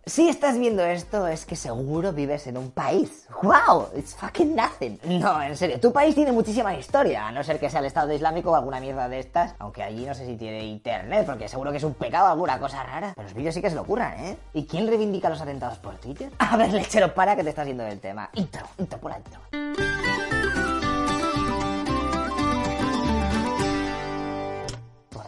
Si 0.06 0.28
estás 0.28 0.60
viendo 0.60 0.84
esto, 0.84 1.28
es 1.28 1.46
que 1.46 1.56
seguro 1.56 2.12
vives 2.12 2.46
en 2.48 2.58
un 2.58 2.72
país. 2.72 3.26
¡Wow! 3.42 3.88
It's 3.96 4.14
fucking 4.14 4.54
nothing. 4.54 5.00
No, 5.06 5.42
en 5.42 5.56
serio, 5.56 5.80
tu 5.80 5.94
país 5.94 6.14
tiene 6.14 6.34
muchísima 6.34 6.76
historia, 6.76 7.28
a 7.28 7.32
no 7.32 7.42
ser 7.42 7.58
que 7.58 7.70
sea 7.70 7.80
el 7.80 7.86
Estado 7.86 8.12
Islámico 8.12 8.52
o 8.52 8.56
alguna 8.56 8.82
mierda 8.82 9.08
de 9.08 9.20
estas, 9.20 9.56
aunque 9.60 9.82
allí 9.82 10.06
no 10.06 10.14
sé 10.14 10.26
si 10.26 10.36
tiene 10.36 10.66
internet, 10.66 11.26
porque 11.26 11.48
seguro 11.48 11.72
que 11.72 11.78
es 11.78 11.84
un 11.86 11.94
pecado 11.94 12.28
alguna 12.28 12.60
cosa 12.60 12.84
rara. 12.84 13.14
Pero 13.16 13.30
los 13.30 13.34
vídeos 13.34 13.56
sí 13.56 13.62
que 13.62 13.70
se 13.70 13.78
lo 13.78 13.84
ocurran, 13.84 14.20
¿eh? 14.20 14.38
¿Y 14.54 14.66
quién 14.66 14.88
reivindica 14.88 15.30
los 15.30 15.40
atentados 15.40 15.80
por 15.80 15.96
Twitter? 15.96 16.30
A 16.38 16.58
ver, 16.58 16.74
lechero, 16.74 17.14
para 17.14 17.38
que 17.38 17.44
te 17.46 17.52
estás 17.52 17.66
yendo 17.66 17.86
del 17.86 18.02
tema. 18.02 18.30
Intro, 18.34 18.68
intro 18.78 19.00
por 19.00 19.14
intro. 19.14 20.63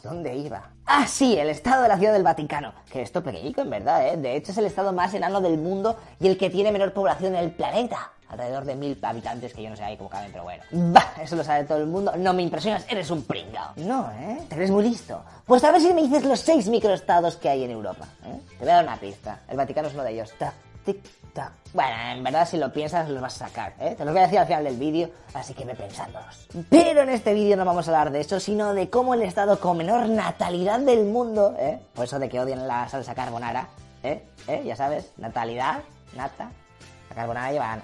Dónde 0.05 0.35
iba? 0.35 0.69
Ah, 0.85 1.07
sí, 1.07 1.37
el 1.37 1.49
estado 1.49 1.83
de 1.83 1.89
la 1.89 1.97
ciudad 1.97 2.13
del 2.13 2.23
Vaticano. 2.23 2.73
Que 2.89 3.01
esto 3.01 3.21
pequeñico, 3.23 3.61
en 3.61 3.69
verdad, 3.69 4.07
¿eh? 4.07 4.17
De 4.17 4.35
hecho, 4.35 4.51
es 4.51 4.57
el 4.57 4.65
estado 4.65 4.93
más 4.93 5.13
enano 5.13 5.41
del 5.41 5.57
mundo 5.57 5.97
y 6.19 6.27
el 6.27 6.37
que 6.37 6.49
tiene 6.49 6.71
menor 6.71 6.93
población 6.93 7.35
en 7.35 7.43
el 7.43 7.51
planeta. 7.51 8.11
Alrededor 8.29 8.65
de 8.65 8.75
mil 8.75 8.97
habitantes, 9.01 9.53
que 9.53 9.63
yo 9.63 9.69
no 9.69 9.75
sé 9.75 9.83
ahí 9.83 9.97
cómo 9.97 10.09
caben, 10.09 10.31
pero 10.31 10.43
bueno. 10.43 10.63
Bah, 10.71 11.13
eso 11.21 11.35
lo 11.35 11.43
sabe 11.43 11.63
todo 11.63 11.77
el 11.79 11.87
mundo. 11.87 12.13
No 12.17 12.33
me 12.33 12.43
impresionas, 12.43 12.85
eres 12.89 13.09
un 13.11 13.23
pringao. 13.23 13.73
No, 13.77 14.09
¿eh? 14.19 14.39
Te 14.47 14.55
crees 14.55 14.71
muy 14.71 14.83
listo. 14.83 15.23
Pues 15.45 15.63
a 15.63 15.71
ver 15.71 15.81
si 15.81 15.93
me 15.93 16.01
dices 16.01 16.23
los 16.23 16.39
seis 16.39 16.67
microestados 16.67 17.35
que 17.35 17.49
hay 17.49 17.63
en 17.63 17.71
Europa. 17.71 18.07
¿eh? 18.25 18.39
Te 18.57 18.65
voy 18.65 18.69
a 18.69 18.75
dar 18.75 18.83
una 18.83 18.97
pista. 18.97 19.41
El 19.47 19.57
Vaticano 19.57 19.87
es 19.87 19.93
uno 19.93 20.03
de 20.03 20.11
ellos. 20.11 20.33
Bueno, 21.73 21.95
en 22.11 22.23
verdad, 22.23 22.47
si 22.47 22.57
lo 22.57 22.71
piensas, 22.71 23.09
los 23.09 23.21
vas 23.21 23.41
a 23.41 23.47
sacar, 23.47 23.73
¿eh? 23.79 23.95
Te 23.97 24.05
los 24.05 24.13
voy 24.13 24.21
a 24.21 24.25
decir 24.25 24.39
al 24.39 24.47
final 24.47 24.63
del 24.63 24.77
vídeo, 24.77 25.09
así 25.33 25.53
que 25.53 25.65
ve 25.65 25.75
pensándolos. 25.75 26.47
Pero 26.69 27.01
en 27.01 27.09
este 27.09 27.33
vídeo 27.33 27.57
no 27.57 27.65
vamos 27.65 27.87
a 27.87 27.91
hablar 27.91 28.11
de 28.11 28.21
eso, 28.21 28.39
sino 28.39 28.73
de 28.73 28.89
cómo 28.89 29.13
el 29.13 29.21
estado 29.23 29.59
con 29.59 29.77
menor 29.77 30.07
natalidad 30.07 30.79
del 30.79 31.05
mundo, 31.05 31.55
¿eh? 31.59 31.79
Por 31.93 32.05
eso 32.05 32.17
de 32.17 32.29
que 32.29 32.39
odian 32.39 32.67
la 32.67 32.87
salsa 32.87 33.13
carbonara, 33.13 33.67
¿eh? 34.03 34.23
¿Eh? 34.47 34.63
Ya 34.65 34.75
sabes, 34.75 35.11
natalidad, 35.17 35.81
nata. 36.15 36.49
La 37.09 37.15
carbonara 37.15 37.51
lleva 37.51 37.79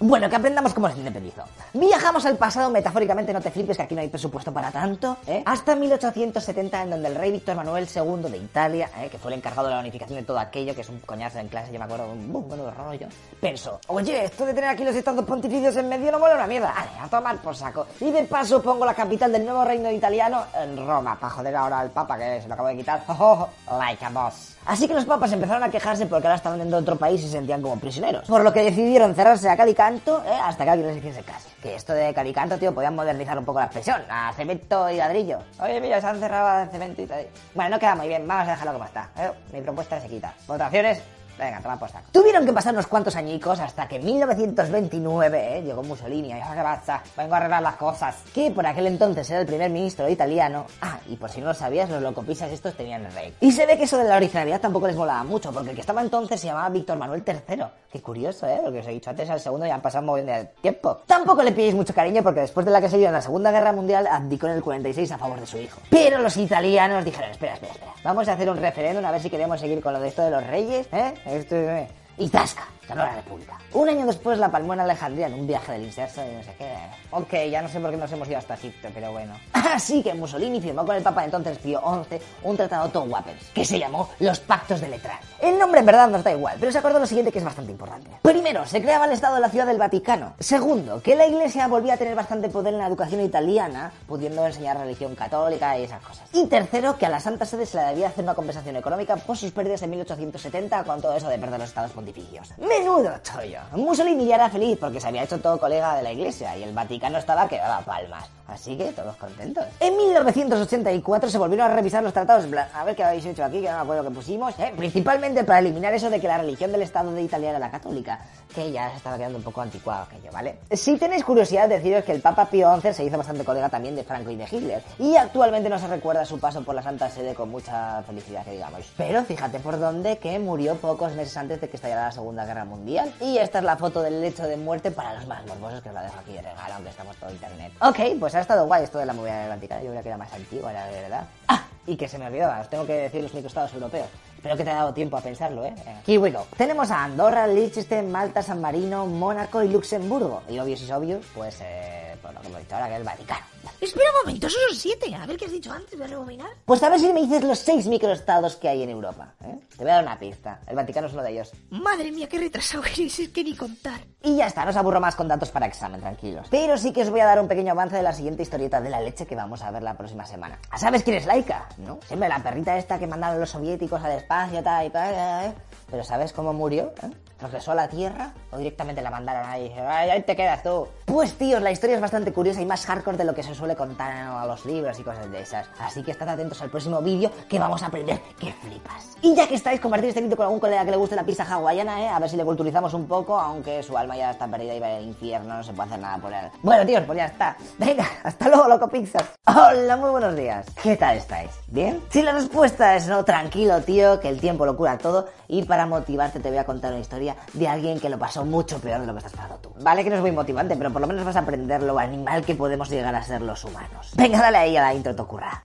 Bueno, 0.00 0.28
que 0.28 0.36
aprendamos 0.36 0.74
cómo 0.74 0.90
se 0.90 0.98
independizó. 0.98 1.42
Viajamos 1.72 2.24
al 2.26 2.36
pasado, 2.36 2.70
metafóricamente, 2.70 3.32
no 3.32 3.40
te 3.40 3.50
flipes 3.50 3.76
que 3.76 3.82
aquí 3.82 3.94
no 3.94 4.00
hay 4.00 4.08
presupuesto 4.08 4.52
para 4.52 4.70
tanto, 4.70 5.16
¿eh? 5.26 5.42
Hasta 5.44 5.74
1870, 5.74 6.82
en 6.82 6.90
donde 6.90 7.08
el 7.08 7.14
rey 7.14 7.30
Víctor 7.32 7.56
Manuel 7.56 7.88
II 7.94 8.30
de 8.30 8.38
Italia, 8.38 8.90
¿eh? 8.98 9.08
que 9.10 9.18
fue 9.18 9.32
el 9.32 9.38
encargado 9.38 9.68
de 9.68 9.74
la 9.74 9.80
unificación 9.80 10.18
de 10.18 10.24
todo 10.24 10.38
aquello, 10.38 10.74
que 10.74 10.80
es 10.82 10.88
un 10.88 11.00
coñazo 11.00 11.38
en 11.38 11.48
clase, 11.48 11.72
yo 11.72 11.78
me 11.78 11.84
acuerdo, 11.84 12.10
un 12.10 12.32
bueno 12.32 12.70
rollo, 12.70 13.06
pensó, 13.40 13.80
oye, 13.88 14.24
esto 14.24 14.46
de 14.46 14.54
tener 14.54 14.70
aquí 14.70 14.84
los 14.84 14.94
estados 14.94 15.24
pontificios 15.24 15.76
en 15.76 15.88
medio 15.88 16.10
no 16.12 16.18
mola 16.18 16.34
una 16.34 16.46
mierda, 16.46 16.72
vale, 16.72 16.90
a 17.00 17.08
tomar 17.08 17.36
por 17.38 17.54
saco. 17.56 17.86
Y 18.00 18.10
de 18.10 18.24
paso 18.24 18.62
pongo 18.62 18.84
la 18.84 18.94
capital 18.94 19.32
del 19.32 19.44
nuevo 19.44 19.64
reino 19.64 19.90
italiano 19.90 20.44
en 20.54 20.76
Roma, 20.76 21.18
para 21.18 21.32
joder 21.32 21.56
ahora 21.56 21.80
al 21.80 21.90
papa, 21.90 22.16
que 22.18 22.40
se 22.40 22.48
lo 22.48 22.54
acabo 22.54 22.68
de 22.68 22.76
quitar. 22.76 23.02
Oh, 23.20 23.48
like 23.78 24.02
a 24.04 24.10
boss. 24.10 24.56
Así 24.68 24.86
que 24.86 24.92
los 24.92 25.06
papas 25.06 25.32
empezaron 25.32 25.62
a 25.62 25.70
quejarse 25.70 26.04
porque 26.04 26.26
ahora 26.26 26.36
estaban 26.36 26.58
dentro 26.58 26.76
de 26.76 26.82
otro 26.82 26.96
país 26.96 27.22
y 27.22 27.24
se 27.24 27.30
sentían 27.30 27.62
como 27.62 27.80
prisioneros. 27.80 28.28
Por 28.28 28.44
lo 28.44 28.52
que 28.52 28.62
decidieron 28.62 29.14
cerrarse 29.14 29.48
a 29.48 29.56
Calicanto 29.56 30.22
¿eh? 30.26 30.38
hasta 30.44 30.64
que 30.64 30.70
alguien 30.70 30.88
les 30.88 30.98
hiciese 30.98 31.22
caso. 31.22 31.48
Que 31.62 31.74
esto 31.74 31.94
de 31.94 32.12
Calicanto, 32.12 32.58
tío, 32.58 32.74
podían 32.74 32.94
modernizar 32.94 33.38
un 33.38 33.46
poco 33.46 33.60
la 33.60 33.64
expresión. 33.64 34.02
A 34.10 34.30
cemento 34.34 34.90
y 34.90 34.98
ladrillo. 34.98 35.38
Oye, 35.62 35.80
mira, 35.80 36.02
se 36.02 36.06
han 36.06 36.20
cerrado 36.20 36.48
a 36.48 36.66
cemento 36.66 37.00
y 37.00 37.06
ladrillo. 37.06 37.30
Bueno, 37.54 37.70
no 37.70 37.78
queda 37.78 37.94
muy 37.94 38.08
bien. 38.08 38.28
Vamos 38.28 38.46
a 38.46 38.50
dejarlo 38.50 38.74
como 38.74 38.84
está. 38.84 39.08
¿eh? 39.16 39.30
Mi 39.54 39.62
propuesta 39.62 39.98
se 40.02 40.06
quita. 40.06 40.34
Votaciones. 40.46 41.00
Venga, 41.38 41.60
toma 41.60 41.78
por 41.78 41.88
saco. 41.88 42.06
Tuvieron 42.10 42.44
que 42.44 42.52
pasar 42.52 42.74
unos 42.74 42.88
cuantos 42.88 43.14
añicos 43.14 43.60
hasta 43.60 43.86
que 43.86 43.96
en 43.96 44.04
1929 44.04 45.58
¿eh? 45.58 45.62
llegó 45.62 45.82
Mussolini. 45.84 46.32
Ay, 46.32 46.42
qué 46.42 46.62
pasa, 46.62 47.02
vengo 47.16 47.34
a 47.34 47.36
arreglar 47.36 47.62
las 47.62 47.76
cosas. 47.76 48.16
Que 48.34 48.50
por 48.50 48.66
aquel 48.66 48.88
entonces 48.88 49.30
era 49.30 49.40
el 49.40 49.46
primer 49.46 49.70
ministro 49.70 50.08
italiano. 50.08 50.66
Ah, 50.82 50.98
y 51.06 51.16
por 51.16 51.30
si 51.30 51.40
no 51.40 51.46
lo 51.46 51.54
sabías, 51.54 51.88
los 51.88 52.02
locopisas 52.02 52.50
estos 52.50 52.74
tenían 52.74 53.06
el 53.06 53.12
rey. 53.12 53.34
Y 53.40 53.52
se 53.52 53.66
ve 53.66 53.76
que 53.76 53.84
eso 53.84 53.98
de 53.98 54.04
la 54.04 54.16
originalidad 54.16 54.60
tampoco 54.60 54.88
les 54.88 54.96
molaba 54.96 55.22
mucho, 55.22 55.52
porque 55.52 55.70
el 55.70 55.74
que 55.76 55.82
estaba 55.82 56.02
entonces 56.02 56.40
se 56.40 56.48
llamaba 56.48 56.68
Víctor 56.70 56.98
Manuel 56.98 57.22
III. 57.24 57.64
Qué 57.90 58.02
curioso, 58.02 58.46
¿eh? 58.46 58.60
Lo 58.62 58.72
que 58.72 58.80
os 58.80 58.86
he 58.86 58.90
dicho 58.90 59.10
antes 59.10 59.30
al 59.30 59.40
segundo 59.40 59.64
ya 59.64 59.74
han 59.74 59.80
pasado 59.80 60.02
un 60.02 60.06
montón 60.06 60.26
de 60.26 60.44
tiempo. 60.60 61.02
Tampoco 61.06 61.42
le 61.42 61.52
pilléis 61.52 61.74
mucho 61.74 61.94
cariño 61.94 62.22
porque 62.22 62.40
después 62.40 62.66
de 62.66 62.72
la 62.72 62.80
que 62.80 62.88
se 62.88 62.98
dio 62.98 63.06
en 63.06 63.12
la 63.12 63.22
Segunda 63.22 63.50
Guerra 63.50 63.72
Mundial 63.72 64.06
abdicó 64.06 64.46
en 64.46 64.54
el 64.54 64.62
46 64.62 65.12
a 65.12 65.18
favor 65.18 65.40
de 65.40 65.46
su 65.46 65.56
hijo. 65.58 65.80
Pero 65.88 66.18
los 66.18 66.36
italianos 66.36 67.04
dijeron, 67.04 67.30
espera, 67.30 67.54
espera, 67.54 67.72
espera. 67.72 67.92
Vamos 68.02 68.28
a 68.28 68.32
hacer 68.32 68.50
un 68.50 68.58
referéndum 68.58 69.04
a 69.04 69.12
ver 69.12 69.22
si 69.22 69.30
queremos 69.30 69.60
seguir 69.60 69.80
con 69.80 69.92
lo 69.92 70.00
de 70.00 70.08
esto 70.08 70.22
de 70.22 70.30
los 70.30 70.46
reyes, 70.46 70.88
¿eh? 70.92 71.14
Esto, 71.28 71.56
eh. 71.56 71.88
Y 72.16 72.28
tasca, 72.30 72.66
la 72.96 73.14
República. 73.16 73.58
Un 73.72 73.88
año 73.88 74.06
después 74.06 74.38
la 74.38 74.50
palmó 74.50 74.74
en 74.74 74.80
Alejandría 74.80 75.26
en 75.26 75.34
un 75.34 75.46
viaje 75.46 75.72
del 75.72 75.84
inserso 75.84 76.22
y 76.24 76.34
no 76.34 76.42
sé 76.42 76.54
qué. 76.56 76.74
Ok, 77.10 77.50
ya 77.50 77.62
no 77.62 77.68
sé 77.68 77.80
por 77.80 77.90
qué 77.90 77.96
nos 77.96 78.10
hemos 78.12 78.28
ido 78.28 78.38
hasta 78.38 78.54
Egipto, 78.54 78.88
pero 78.94 79.12
bueno. 79.12 79.34
Así 79.52 80.02
que 80.02 80.14
Mussolini 80.14 80.60
firmó 80.60 80.84
con 80.84 80.96
el 80.96 81.02
Papa 81.02 81.24
entonces 81.24 81.58
Pío 81.58 81.80
XI 82.08 82.20
un 82.42 82.56
tratado 82.56 82.88
guapens, 83.06 83.42
que 83.54 83.64
se 83.64 83.78
llamó 83.78 84.08
los 84.20 84.40
Pactos 84.40 84.80
de 84.80 84.88
Letrán. 84.88 85.18
El 85.40 85.58
nombre 85.58 85.80
en 85.80 85.86
verdad 85.86 86.08
nos 86.08 86.24
da 86.24 86.32
igual, 86.32 86.56
pero 86.58 86.72
se 86.72 86.78
acordó 86.78 86.98
lo 86.98 87.06
siguiente 87.06 87.32
que 87.32 87.38
es 87.38 87.44
bastante 87.44 87.72
importante. 87.72 88.10
Primero, 88.22 88.66
se 88.66 88.80
creaba 88.80 89.06
el 89.06 89.12
Estado 89.12 89.36
de 89.36 89.40
la 89.40 89.50
Ciudad 89.50 89.66
del 89.66 89.78
Vaticano. 89.78 90.34
Segundo, 90.38 91.02
que 91.02 91.14
la 91.14 91.26
Iglesia 91.26 91.66
volvía 91.68 91.94
a 91.94 91.96
tener 91.96 92.14
bastante 92.14 92.48
poder 92.48 92.74
en 92.74 92.80
la 92.80 92.86
educación 92.86 93.20
italiana, 93.20 93.92
pudiendo 94.06 94.46
enseñar 94.46 94.78
religión 94.78 95.14
católica 95.14 95.78
y 95.78 95.84
esas 95.84 96.02
cosas. 96.02 96.28
Y 96.32 96.46
tercero, 96.46 96.98
que 96.98 97.06
a 97.06 97.08
la 97.08 97.20
Santa 97.20 97.44
Sede 97.44 97.66
se 97.66 97.78
le 97.78 97.84
debía 97.84 98.08
hacer 98.08 98.24
una 98.24 98.34
compensación 98.34 98.76
económica 98.76 99.16
por 99.16 99.36
sus 99.36 99.52
pérdidas 99.52 99.82
en 99.82 99.90
1870 99.90 100.84
con 100.84 101.00
todo 101.00 101.14
eso 101.14 101.28
de 101.28 101.38
perder 101.38 101.60
los 101.60 101.68
estados 101.68 101.90
pontificios. 101.92 102.52
¡Menudo 102.78 103.10
chollo! 103.24 103.58
Mussolini 103.72 104.26
ya 104.26 104.36
era 104.36 104.50
feliz 104.50 104.78
porque 104.78 105.00
se 105.00 105.08
había 105.08 105.24
hecho 105.24 105.40
todo 105.40 105.58
colega 105.58 105.96
de 105.96 106.02
la 106.02 106.12
Iglesia 106.12 106.56
y 106.56 106.62
el 106.62 106.72
Vaticano 106.72 107.18
estaba 107.18 107.48
que 107.48 107.56
daba 107.56 107.80
palmas. 107.80 108.37
Así 108.48 108.76
que 108.78 108.92
todos 108.92 109.14
contentos. 109.16 109.64
En 109.78 109.94
1984 109.96 111.28
se 111.28 111.38
volvieron 111.38 111.70
a 111.70 111.74
revisar 111.74 112.02
los 112.02 112.14
tratados. 112.14 112.46
A 112.74 112.84
ver 112.84 112.96
qué 112.96 113.04
habéis 113.04 113.26
hecho 113.26 113.44
aquí, 113.44 113.60
que 113.60 113.68
no 113.68 113.76
me 113.76 113.82
acuerdo 113.82 114.04
que 114.04 114.10
pusimos. 114.10 114.58
¿eh? 114.58 114.72
Principalmente 114.74 115.44
para 115.44 115.58
eliminar 115.58 115.92
eso 115.92 116.08
de 116.08 116.18
que 116.18 116.26
la 116.26 116.38
religión 116.38 116.72
del 116.72 116.80
Estado 116.82 117.12
de 117.12 117.22
Italia 117.22 117.50
era 117.50 117.58
la 117.58 117.70
católica. 117.70 118.20
Que 118.54 118.72
ya 118.72 118.90
se 118.90 118.96
estaba 118.96 119.18
quedando 119.18 119.36
un 119.36 119.44
poco 119.44 119.60
anticuado 119.60 120.04
aquello, 120.04 120.32
¿vale? 120.32 120.60
Si 120.72 120.96
tenéis 120.96 121.24
curiosidad, 121.24 121.68
deciros 121.68 122.04
que 122.04 122.12
el 122.12 122.22
Papa 122.22 122.46
Pío 122.46 122.74
XI 122.80 122.94
se 122.94 123.04
hizo 123.04 123.18
bastante 123.18 123.44
colega 123.44 123.68
también 123.68 123.94
de 123.94 124.02
Franco 124.02 124.30
y 124.30 124.36
de 124.36 124.44
Hitler. 124.50 124.82
Y 124.98 125.16
actualmente 125.16 125.68
no 125.68 125.78
se 125.78 125.86
recuerda 125.86 126.24
su 126.24 126.40
paso 126.40 126.64
por 126.64 126.74
la 126.74 126.82
Santa 126.82 127.10
Sede 127.10 127.34
con 127.34 127.50
mucha 127.50 128.02
felicidad, 128.04 128.44
que 128.44 128.52
digamos. 128.52 128.80
Pero 128.96 129.22
fíjate 129.24 129.60
por 129.60 129.78
dónde 129.78 130.16
que 130.16 130.38
murió 130.38 130.76
pocos 130.76 131.12
meses 131.12 131.36
antes 131.36 131.60
de 131.60 131.68
que 131.68 131.76
estallara 131.76 132.06
la 132.06 132.12
Segunda 132.12 132.46
Guerra 132.46 132.64
Mundial. 132.64 133.12
Y 133.20 133.36
esta 133.36 133.58
es 133.58 133.64
la 133.64 133.76
foto 133.76 134.00
del 134.00 134.22
lecho 134.22 134.44
de 134.44 134.56
muerte 134.56 134.90
para 134.90 135.12
los 135.14 135.26
más 135.26 135.44
morbosos 135.46 135.82
que 135.82 135.90
os 135.90 135.94
la 135.94 136.02
dejo 136.02 136.18
aquí 136.18 136.32
de 136.32 136.40
regalo, 136.40 136.74
aunque 136.74 136.90
estamos 136.90 137.14
todo 137.16 137.30
internet. 137.30 137.72
Ok, 137.82 138.18
pues 138.18 138.37
ha 138.38 138.42
estado 138.42 138.66
guay 138.66 138.84
esto 138.84 138.98
de 138.98 139.06
la 139.06 139.12
movida 139.12 139.40
del 139.40 139.48
Vaticano. 139.50 139.82
Yo 139.82 139.90
creo 139.90 140.02
que 140.02 140.08
era 140.08 140.18
más 140.18 140.32
antigua, 140.32 140.72
la 140.72 140.86
verdad. 140.86 141.24
Ah, 141.48 141.64
y 141.86 141.96
que 141.96 142.08
se 142.08 142.18
me 142.18 142.26
olvidaba, 142.26 142.60
os 142.60 142.68
tengo 142.68 142.86
que 142.86 142.94
decir 142.94 143.22
los 143.22 143.34
microestados 143.34 143.72
europeos. 143.74 144.06
Espero 144.36 144.56
que 144.56 144.62
te 144.62 144.70
haya 144.70 144.78
dado 144.80 144.94
tiempo 144.94 145.16
a 145.16 145.20
pensarlo, 145.20 145.64
¿eh? 145.64 145.74
Here 146.06 146.18
we 146.18 146.30
go. 146.30 146.46
Tenemos 146.56 146.90
a 146.92 147.02
Andorra, 147.02 147.48
Liechtenstein, 147.48 148.12
Malta, 148.12 148.40
San 148.40 148.60
Marino, 148.60 149.04
Mónaco 149.04 149.64
y 149.64 149.68
Luxemburgo. 149.68 150.42
Y 150.48 150.60
obvios 150.60 150.80
y 150.82 150.92
obvios, 150.92 151.26
pues, 151.34 151.58
eh, 151.60 152.07
pues 152.07 152.07
lo 152.38 152.42
que 152.42 152.48
hemos 152.48 152.60
dicho 152.60 152.74
ahora, 152.74 152.86
que 152.88 152.94
es 152.94 152.98
el 153.00 153.04
Vaticano. 153.04 153.46
Espera 153.80 154.10
un 154.10 154.26
momento, 154.26 154.46
esos 154.46 154.60
son 154.68 154.76
siete. 154.76 155.14
A 155.14 155.26
ver 155.26 155.36
qué 155.36 155.44
has 155.44 155.52
dicho 155.52 155.72
antes, 155.72 155.96
voy 155.96 156.04
a 156.06 156.08
rebobinar. 156.08 156.48
Pues 156.64 156.82
a 156.82 156.88
ver 156.88 156.98
si 156.98 157.12
me 157.12 157.20
dices 157.20 157.44
los 157.44 157.58
seis 157.58 157.86
microestados 157.86 158.56
que 158.56 158.68
hay 158.68 158.82
en 158.82 158.90
Europa. 158.90 159.34
¿eh? 159.44 159.58
Te 159.76 159.84
voy 159.84 159.90
a 159.90 159.94
dar 159.94 160.04
una 160.04 160.18
pista. 160.18 160.60
El 160.66 160.76
Vaticano 160.76 161.06
es 161.06 161.12
uno 161.12 161.22
de 161.22 161.32
ellos. 161.32 161.52
Madre 161.70 162.10
mía, 162.10 162.28
qué 162.28 162.38
retrasado 162.38 162.84
eres, 162.84 163.18
es 163.18 163.28
que 163.28 163.44
ni 163.44 163.54
contar. 163.54 164.00
Y 164.22 164.36
ya 164.36 164.46
está, 164.46 164.64
no 164.64 164.70
os 164.70 164.76
aburro 164.76 165.00
más 165.00 165.14
con 165.14 165.28
datos 165.28 165.50
para 165.50 165.66
examen, 165.66 166.00
tranquilos. 166.00 166.46
Pero 166.50 166.76
sí 166.76 166.92
que 166.92 167.02
os 167.02 167.10
voy 167.10 167.20
a 167.20 167.26
dar 167.26 167.40
un 167.40 167.48
pequeño 167.48 167.72
avance 167.72 167.96
de 167.96 168.02
la 168.02 168.12
siguiente 168.12 168.42
historieta 168.42 168.80
de 168.80 168.90
la 168.90 169.00
leche 169.00 169.26
que 169.26 169.36
vamos 169.36 169.62
a 169.62 169.70
ver 169.70 169.82
la 169.82 169.96
próxima 169.96 170.24
semana. 170.24 170.58
¿Sabes 170.76 171.02
quién 171.02 171.16
es 171.16 171.26
Laika? 171.26 171.68
¿No? 171.78 171.98
Siempre 172.06 172.28
la 172.28 172.42
perrita 172.42 172.76
esta 172.76 172.98
que 172.98 173.06
mandaron 173.06 173.40
los 173.40 173.50
soviéticos 173.50 174.02
al 174.02 174.12
espacio, 174.12 174.62
tal 174.62 174.86
y 174.86 174.90
tal. 174.90 175.14
¿eh? 175.14 175.54
Pero 175.90 176.04
¿sabes 176.04 176.32
cómo 176.32 176.52
murió? 176.52 176.92
¿Eh? 177.02 177.10
¿Regresó 177.40 177.70
a 177.70 177.74
la 177.76 177.88
Tierra? 177.88 178.32
¿O 178.50 178.58
directamente 178.58 179.00
la 179.00 179.10
mandaron 179.10 179.48
ahí? 179.48 179.72
¡Ay, 179.88 180.10
ahí 180.10 180.22
te 180.22 180.34
quedas 180.34 180.60
tú! 180.64 180.88
Pues 181.04 181.34
tíos, 181.34 181.62
la 181.62 181.70
historia 181.70 181.94
es 181.94 182.02
bastante 182.02 182.32
curiosa 182.32 182.60
y 182.60 182.66
más 182.66 182.84
hardcore 182.84 183.16
de 183.16 183.24
lo 183.24 183.32
que 183.32 183.44
se 183.44 183.54
suele 183.54 183.76
contar 183.76 184.10
a 184.10 184.44
los 184.44 184.66
libros 184.66 184.98
y 184.98 185.04
cosas 185.04 185.30
de 185.30 185.40
esas. 185.40 185.68
Así 185.78 186.02
que 186.02 186.10
estad 186.10 186.28
atentos 186.28 186.60
al 186.62 186.70
próximo 186.70 187.00
vídeo 187.00 187.30
que 187.48 187.60
vamos 187.60 187.82
a 187.84 187.86
aprender 187.86 188.20
que 188.40 188.52
flipas. 188.52 189.16
Y 189.22 189.36
ya 189.36 189.46
que 189.46 189.54
estáis, 189.54 189.80
compartir 189.80 190.08
este 190.08 190.20
vídeo 190.20 190.36
con 190.36 190.46
algún 190.46 190.58
colega 190.58 190.84
que 190.84 190.90
le 190.90 190.96
guste 190.96 191.14
la 191.14 191.22
pizza 191.22 191.44
hawaiana, 191.44 192.02
¿eh? 192.02 192.08
A 192.08 192.18
ver 192.18 192.28
si 192.28 192.36
le 192.36 192.44
culturizamos 192.44 192.92
un 192.94 193.06
poco, 193.06 193.38
aunque 193.38 193.84
su 193.84 193.96
alma 193.96 194.16
ya 194.16 194.32
está 194.32 194.48
perdida 194.48 194.74
y 194.74 194.80
va 194.80 194.96
al 194.96 195.04
infierno, 195.04 195.54
no 195.58 195.62
se 195.62 195.72
puede 195.72 195.90
hacer 195.90 196.00
nada 196.00 196.18
por 196.18 196.32
él. 196.32 196.50
Bueno, 196.62 196.84
tíos, 196.84 197.04
pues 197.06 197.18
ya 197.18 197.26
está. 197.26 197.56
Venga, 197.78 198.04
hasta 198.24 198.48
luego, 198.48 198.66
loco 198.68 198.88
pizzas. 198.88 199.24
Hola, 199.46 199.96
muy 199.96 200.10
buenos 200.10 200.34
días. 200.34 200.66
¿Qué 200.82 200.96
tal 200.96 201.16
estáis? 201.16 201.50
¿Bien? 201.68 202.02
Si 202.10 202.20
la 202.22 202.32
respuesta 202.32 202.96
es 202.96 203.06
no, 203.06 203.24
tranquilo, 203.24 203.80
tío, 203.82 204.18
que 204.18 204.28
el 204.28 204.40
tiempo 204.40 204.66
lo 204.66 204.76
cura 204.76 204.98
todo. 204.98 205.26
Y 205.46 205.62
para 205.62 205.86
motivarte 205.86 206.40
te 206.40 206.50
voy 206.50 206.58
a 206.58 206.64
contar 206.64 206.92
una 206.92 207.00
historia 207.00 207.27
de 207.52 207.68
alguien 207.68 208.00
que 208.00 208.08
lo 208.08 208.18
pasó 208.18 208.44
mucho 208.44 208.78
peor 208.78 209.00
de 209.00 209.06
lo 209.06 209.12
que 209.12 209.18
estás 209.18 209.32
pasando 209.32 209.56
tú. 209.56 209.72
Vale 209.80 210.04
que 210.04 210.10
no 210.10 210.16
es 210.16 210.22
muy 210.22 210.32
motivante, 210.32 210.76
pero 210.76 210.92
por 210.92 211.00
lo 211.00 211.06
menos 211.06 211.24
vas 211.24 211.36
a 211.36 211.40
aprender 211.40 211.82
lo 211.82 211.98
animal 211.98 212.44
que 212.44 212.54
podemos 212.54 212.88
llegar 212.90 213.14
a 213.14 213.22
ser 213.22 213.42
los 213.42 213.64
humanos. 213.64 214.10
Venga, 214.14 214.40
dale 214.40 214.58
ahí 214.58 214.76
a 214.76 214.82
la 214.82 214.94
intro, 214.94 215.14
Tokura. 215.14 215.62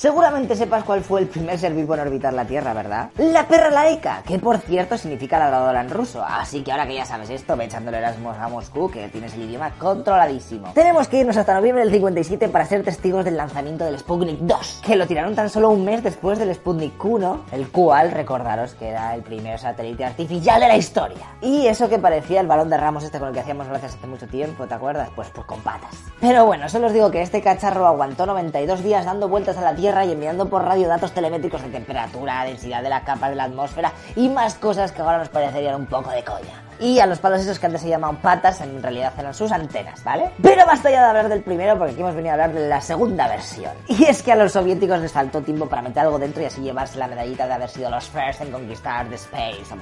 Seguramente 0.00 0.56
sepas 0.56 0.82
cuál 0.84 1.04
fue 1.04 1.20
el 1.20 1.26
primer 1.26 1.58
ser 1.58 1.74
vivo 1.74 1.92
en 1.92 2.00
orbitar 2.00 2.32
la 2.32 2.46
Tierra, 2.46 2.72
¿verdad? 2.72 3.10
La 3.18 3.46
perra 3.46 3.68
laica, 3.68 4.22
que 4.26 4.38
por 4.38 4.56
cierto 4.56 4.96
significa 4.96 5.38
ladradora 5.38 5.82
en 5.82 5.90
ruso. 5.90 6.24
Así 6.26 6.62
que 6.62 6.72
ahora 6.72 6.86
que 6.86 6.94
ya 6.94 7.04
sabes 7.04 7.28
esto, 7.28 7.54
ve 7.54 7.66
echándole 7.66 7.98
Erasmus 7.98 8.34
a 8.38 8.48
Moscú, 8.48 8.90
que 8.90 9.08
tienes 9.08 9.34
el 9.34 9.42
idioma 9.42 9.72
controladísimo. 9.72 10.72
Tenemos 10.72 11.06
que 11.06 11.18
irnos 11.18 11.36
hasta 11.36 11.52
noviembre 11.52 11.84
del 11.84 11.92
57 11.92 12.48
para 12.48 12.64
ser 12.64 12.82
testigos 12.82 13.26
del 13.26 13.36
lanzamiento 13.36 13.84
del 13.84 13.98
Sputnik 13.98 14.38
2, 14.38 14.80
que 14.86 14.96
lo 14.96 15.06
tiraron 15.06 15.34
tan 15.34 15.50
solo 15.50 15.68
un 15.68 15.84
mes 15.84 16.02
después 16.02 16.38
del 16.38 16.54
Sputnik 16.54 17.04
1, 17.04 17.44
el 17.52 17.68
cual, 17.68 18.10
recordaros 18.10 18.72
que 18.72 18.88
era 18.88 19.14
el 19.14 19.20
primer 19.20 19.58
satélite 19.58 20.06
artificial 20.06 20.62
de 20.62 20.68
la 20.68 20.78
historia. 20.78 21.26
Y 21.42 21.66
eso 21.66 21.90
que 21.90 21.98
parecía 21.98 22.40
el 22.40 22.46
balón 22.46 22.70
de 22.70 22.78
Ramos 22.78 23.04
este 23.04 23.18
con 23.18 23.28
el 23.28 23.34
que 23.34 23.40
hacíamos 23.40 23.68
gracias 23.68 23.96
hace 23.96 24.06
mucho 24.06 24.26
tiempo, 24.26 24.66
¿te 24.66 24.72
acuerdas? 24.72 25.10
Pues, 25.14 25.28
pues 25.28 25.46
con 25.46 25.60
patas. 25.60 25.94
Pero 26.22 26.46
bueno, 26.46 26.70
solo 26.70 26.86
os 26.86 26.94
digo 26.94 27.10
que 27.10 27.20
este 27.20 27.42
cacharro 27.42 27.86
aguantó 27.86 28.24
92 28.24 28.82
días 28.82 29.04
dando 29.04 29.28
vueltas 29.28 29.58
a 29.58 29.60
la 29.60 29.74
Tierra 29.74 29.89
y 29.90 30.12
enviando 30.12 30.48
por 30.48 30.62
radio 30.64 30.86
datos 30.86 31.12
telemétricos 31.12 31.62
de 31.62 31.68
temperatura, 31.68 32.44
densidad 32.44 32.80
de 32.80 32.90
las 32.90 33.02
capas 33.02 33.30
de 33.30 33.36
la 33.36 33.44
atmósfera 33.44 33.92
y 34.14 34.28
más 34.28 34.54
cosas 34.54 34.92
que 34.92 35.02
ahora 35.02 35.18
nos 35.18 35.28
parecerían 35.28 35.74
un 35.74 35.86
poco 35.86 36.10
de 36.10 36.22
coña. 36.22 36.69
Y 36.80 36.98
a 36.98 37.06
los 37.06 37.18
palos 37.18 37.40
esos 37.40 37.58
que 37.58 37.66
antes 37.66 37.82
se 37.82 37.88
llamaban 37.88 38.16
patas, 38.16 38.60
en 38.60 38.82
realidad 38.82 39.12
eran 39.18 39.34
sus 39.34 39.52
antenas, 39.52 40.02
¿vale? 40.02 40.30
Pero 40.42 40.66
basta 40.66 40.90
ya 40.90 41.02
de 41.02 41.08
hablar 41.08 41.28
del 41.28 41.42
primero 41.42 41.76
porque 41.76 41.92
aquí 41.92 42.00
hemos 42.00 42.14
venido 42.14 42.30
a 42.30 42.34
hablar 42.34 42.52
de 42.52 42.68
la 42.68 42.80
segunda 42.80 43.28
versión. 43.28 43.72
Y 44.00 44.04
es 44.04 44.22
que 44.22 44.32
a 44.32 44.36
los 44.36 44.52
soviéticos 44.52 44.98
les 45.00 45.12
faltó 45.12 45.42
tiempo 45.42 45.66
para 45.66 45.82
meter 45.82 46.02
algo 46.02 46.18
dentro 46.18 46.42
y 46.42 46.46
así 46.46 46.62
llevarse 46.62 46.98
la 46.98 47.06
medallita 47.06 47.46
de 47.46 47.52
haber 47.52 47.68
sido 47.68 47.90
los 47.90 48.08
first 48.08 48.40
en 48.40 48.50
conquistar 48.50 49.06
the 49.08 49.16
space. 49.16 49.74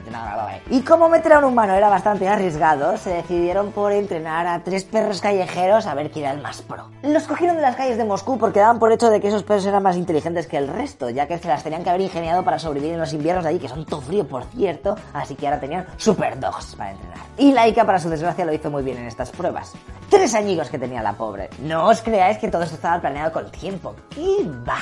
Y 0.70 0.80
como 0.82 1.08
meter 1.08 1.32
a 1.34 1.38
un 1.38 1.44
humano 1.44 1.74
era 1.74 1.88
bastante 1.88 2.28
arriesgado, 2.28 2.96
se 2.96 3.11
decidieron 3.11 3.72
por 3.72 3.92
entrenar 3.92 4.46
a 4.46 4.62
tres 4.64 4.84
perros 4.84 5.20
callejeros 5.20 5.87
a 5.87 5.94
ver 5.94 6.11
quién 6.11 6.26
era 6.26 6.34
el 6.34 6.42
más 6.42 6.62
pro. 6.62 6.88
Los 7.02 7.24
cogieron 7.24 7.56
de 7.56 7.62
las 7.62 7.76
calles 7.76 7.96
de 7.96 8.04
Moscú 8.04 8.38
porque 8.38 8.61
daban 8.61 8.78
por 8.78 8.92
hecho 8.92 9.11
de 9.11 9.20
que 9.20 9.28
esos 9.28 9.42
perros 9.44 9.66
eran 9.66 9.82
más 9.82 9.96
inteligentes 9.96 10.46
que 10.46 10.56
el 10.56 10.68
resto, 10.68 11.11
ya 11.11 11.26
que 11.26 11.38
se 11.38 11.48
las 11.48 11.62
tenían 11.62 11.84
que 11.84 11.90
haber 11.90 12.02
ingeniado 12.02 12.44
para 12.44 12.58
sobrevivir 12.58 12.94
en 12.94 13.00
los 13.00 13.12
inviernos 13.12 13.44
de 13.44 13.50
allí, 13.50 13.58
que 13.58 13.68
son 13.68 13.84
todo 13.84 14.00
frío, 14.00 14.26
por 14.26 14.44
cierto, 14.44 14.96
así 15.12 15.34
que 15.34 15.46
ahora 15.46 15.61
tenían 15.61 15.87
super 15.96 16.38
dogs 16.38 16.76
entrenar. 16.90 17.18
Y 17.37 17.53
Laika, 17.53 17.85
para 17.85 17.98
su 17.98 18.09
desgracia, 18.11 18.44
lo 18.44 18.53
hizo 18.53 18.70
muy 18.70 18.83
bien 18.83 18.98
en 18.98 19.07
estas 19.07 19.31
pruebas. 19.31 19.72
Tres 20.09 20.35
añicos 20.35 20.70
que 20.70 20.79
tenía 20.79 21.03
la 21.03 21.12
pobre. 21.12 21.51
No 21.62 21.87
os 21.87 22.03
creáis 22.03 22.38
que 22.38 22.48
todo 22.48 22.62
esto 22.62 22.77
estaba 22.77 23.01
planeado 23.01 23.33
con 23.33 23.51
tiempo. 23.51 23.94
¡Qué 24.11 24.46
va! 24.68 24.79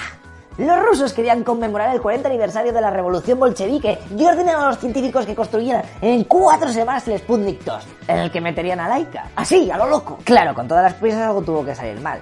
Los 0.58 0.78
rusos 0.86 1.12
querían 1.12 1.44
conmemorar 1.44 1.94
el 1.94 2.00
40 2.00 2.28
aniversario 2.28 2.72
de 2.72 2.80
la 2.80 2.88
revolución 2.88 3.38
bolchevique 3.38 3.98
y 4.16 4.24
ordenaron 4.24 4.64
a 4.64 4.68
los 4.68 4.78
científicos 4.78 5.26
que 5.26 5.34
construyeran 5.34 5.82
en 6.00 6.24
cuatro 6.24 6.70
semanas 6.70 7.06
el 7.08 7.18
Sputnik 7.18 7.62
2, 7.62 7.84
en 8.08 8.18
el 8.18 8.30
que 8.30 8.40
meterían 8.40 8.80
a 8.80 8.88
Laika. 8.88 9.28
Así, 9.36 9.70
a 9.70 9.76
lo 9.76 9.86
loco. 9.86 10.18
Claro, 10.24 10.54
con 10.54 10.66
todas 10.66 10.82
las 10.82 10.94
prisas 10.94 11.20
algo 11.20 11.42
tuvo 11.42 11.62
que 11.62 11.74
salir 11.74 12.00
mal. 12.00 12.20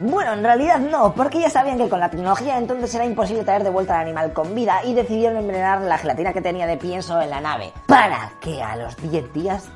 Bueno, 0.00 0.32
en 0.32 0.44
realidad 0.44 0.78
no, 0.78 1.12
porque 1.12 1.40
ya 1.40 1.50
sabían 1.50 1.78
que 1.78 1.88
con 1.88 1.98
la 1.98 2.08
tecnología 2.08 2.56
entonces 2.56 2.94
era 2.94 3.04
imposible 3.04 3.42
traer 3.42 3.64
de 3.64 3.70
vuelta 3.70 3.96
al 3.96 4.06
animal 4.06 4.32
con 4.32 4.54
vida 4.54 4.80
y 4.84 4.94
decidieron 4.94 5.38
envenenar 5.38 5.80
la 5.80 5.98
gelatina 5.98 6.32
que 6.32 6.40
tenía 6.40 6.66
de 6.66 6.76
pienso 6.76 7.20
en 7.20 7.30
la 7.30 7.40
nave, 7.40 7.72
para 7.86 8.32
que 8.40 8.62
a 8.62 8.76
los 8.76 8.96
10 8.96 9.32
días 9.32 9.68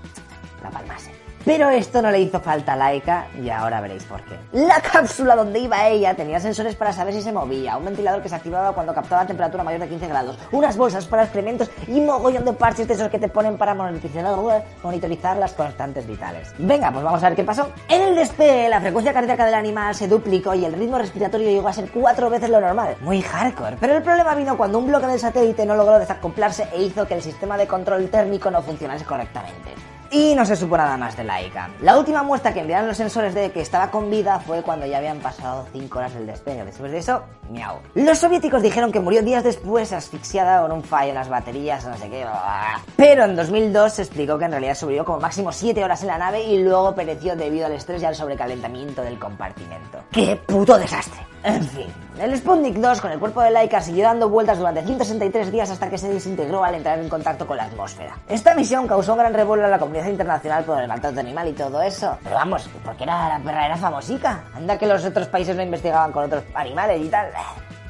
la 0.62 0.70
palmase. 0.70 1.21
Pero 1.44 1.70
esto 1.70 2.00
no 2.00 2.11
le 2.11 2.20
hizo 2.20 2.38
falta 2.38 2.74
a 2.74 2.76
Laika 2.76 3.26
y 3.42 3.50
ahora 3.50 3.81
veréis 3.81 4.05
por 4.05 4.22
qué. 4.22 4.38
La 4.52 4.81
cápsula 4.81 5.35
donde 5.35 5.59
iba 5.59 5.88
ella 5.88 6.14
tenía 6.14 6.38
sensores 6.38 6.76
para 6.76 6.92
saber 6.92 7.14
si 7.14 7.22
se 7.22 7.33
movía, 7.33 7.76
un 7.76 7.85
ventilador 7.85 8.22
que 8.22 8.28
se 8.28 8.37
activaba 8.37 8.72
cuando 8.72 8.94
captaba 8.94 9.26
temperatura 9.26 9.64
mayor 9.64 9.81
de 9.81 9.88
15 9.88 10.07
grados, 10.07 10.38
unas 10.52 10.76
bolsas 10.76 11.07
para 11.07 11.24
excrementos 11.24 11.70
y 11.88 12.00
mogollón 12.00 12.44
de 12.44 12.52
parches 12.52 12.87
de 12.87 12.94
esos 12.94 13.09
que 13.09 13.18
te 13.18 13.28
ponen 13.28 13.59
para 13.59 13.74
monitorizar, 13.74 15.37
las 15.37 15.52
constantes 15.52 16.07
vitales. 16.07 16.55
Venga, 16.59 16.92
pues 16.92 17.05
vamos 17.05 17.22
a 17.22 17.28
ver 17.28 17.37
qué 17.37 17.44
pasó. 17.44 17.70
En 17.88 18.02
el 18.02 18.14
despegue, 18.14 18.68
la 18.68 18.81
frecuencia 18.81 19.12
cardíaca 19.12 19.44
del 19.44 19.55
animal 19.55 19.94
se 19.94 20.07
duplicó 20.07 20.55
y 20.55 20.64
el 20.64 20.72
ritmo 20.74 20.98
respiratorio 20.98 21.50
llegó 21.50 21.68
a 21.68 21.72
ser 21.72 21.90
cuatro 21.90 22.31
veces 22.31 22.50
lo 22.50 22.61
normal. 22.61 22.96
Muy 23.00 23.20
hardcore. 23.20 23.78
Pero 23.81 23.96
el 23.96 24.02
problema 24.02 24.35
vino 24.35 24.57
cuando 24.57 24.78
un 24.78 24.87
bloque 24.87 25.07
del 25.07 25.18
satélite 25.18 25.66
no 25.66 25.74
logró 25.74 25.98
desacoplarse 25.98 26.68
e 26.72 26.83
hizo 26.83 27.07
que 27.07 27.14
el 27.14 27.22
sistema 27.22 27.57
de 27.57 27.66
control 27.66 28.09
térmico 28.11 28.50
no 28.50 28.62
funcionase 28.62 29.05
correctamente. 29.05 29.91
Y 30.14 30.35
no 30.35 30.44
se 30.44 30.57
supo 30.57 30.77
nada 30.77 30.98
más 30.98 31.16
de 31.16 31.25
Laika. 31.25 31.70
La 31.81 31.96
última 31.96 32.22
muestra 32.22 32.53
que 32.53 32.61
enviaron 32.61 32.87
los 32.87 32.98
sensores 32.98 33.35
de 33.35 33.51
que 33.51 33.62
estaba 33.62 33.90
con 33.90 34.11
vida 34.11 34.38
fue 34.40 34.62
cuando 34.62 34.85
ya 34.85 34.98
habían 34.98 35.20
pasado 35.20 35.66
5 35.72 35.98
horas 35.98 36.12
del 36.12 36.27
despegue. 36.27 36.66
Después 36.66 36.92
de 36.92 36.98
eso, 36.98 37.22
miau. 37.48 37.79
Los 37.94 38.18
soviéticos 38.18 38.61
dijeron 38.61 38.92
que 38.92 39.01
murió 39.01 39.22
días 39.22 39.42
después 39.42 39.90
asfixiada 39.94 40.61
con 40.61 40.72
un 40.72 40.83
fallo 40.83 41.09
en 41.09 41.14
las 41.14 41.31
baterías, 41.31 41.87
no 41.87 41.96
sé 41.96 42.11
qué. 42.11 42.25
Bla, 42.25 42.33
bla, 42.33 42.40
bla. 42.42 42.81
Pero 42.94 43.25
en 43.25 43.37
2002 43.37 43.92
se 43.94 44.03
explicó 44.03 44.38
que 44.38 44.44
en 44.44 44.51
realidad 44.51 44.75
sobrevivió 44.75 45.07
como 45.07 45.18
máximo 45.18 45.51
7 45.51 45.83
horas 45.83 46.03
en 46.03 46.09
la 46.09 46.18
nave 46.18 46.42
y 46.42 46.62
luego 46.62 46.94
pereció 46.94 47.35
debido 47.35 47.64
al 47.64 47.72
estrés 47.72 48.03
y 48.03 48.05
al 48.05 48.14
sobrecalentamiento 48.14 49.01
del 49.01 49.18
compartimento. 49.18 49.98
¡Qué 50.11 50.37
puto 50.37 50.79
desastre! 50.79 51.32
En 51.44 51.66
fin, 51.66 51.92
el 52.20 52.37
Sputnik 52.37 52.76
2 52.76 53.00
con 53.00 53.11
el 53.11 53.18
cuerpo 53.18 53.42
de 53.42 53.50
Laika 53.50 53.81
siguió 53.81 54.05
dando 54.05 54.28
vueltas 54.28 54.59
durante 54.59 54.83
163 54.83 55.50
días 55.50 55.70
hasta 55.70 55.90
que 55.90 55.98
se 55.98 56.09
desintegró 56.09 56.62
al 56.62 56.76
entrar 56.76 57.00
en 57.00 57.09
contacto 57.09 57.48
con 57.48 57.57
la 57.57 57.64
atmósfera. 57.64 58.16
Esta 58.28 58.55
misión 58.55 58.87
causó 58.87 59.12
un 59.12 59.18
gran 59.18 59.35
revuelo 59.35 59.64
en 59.64 59.70
la 59.72 59.78
comunidad 59.81 60.07
internacional 60.07 60.62
por 60.62 60.81
el 60.81 60.87
maltrato 60.87 61.18
animal 61.18 61.48
y 61.48 61.52
todo 61.52 61.83
eso. 61.83 62.16
Pero 62.22 62.37
vamos, 62.37 62.70
porque 62.85 63.02
era 63.02 63.28
la 63.28 63.44
perra 63.44 63.66
era 63.66 63.76
famosica. 63.76 64.44
Anda 64.55 64.78
que 64.78 64.87
los 64.87 65.05
otros 65.05 65.26
países 65.26 65.57
no 65.57 65.62
investigaban 65.62 66.12
con 66.12 66.24
otros 66.24 66.44
animales 66.55 67.00
y 67.05 67.09
tal. 67.09 67.28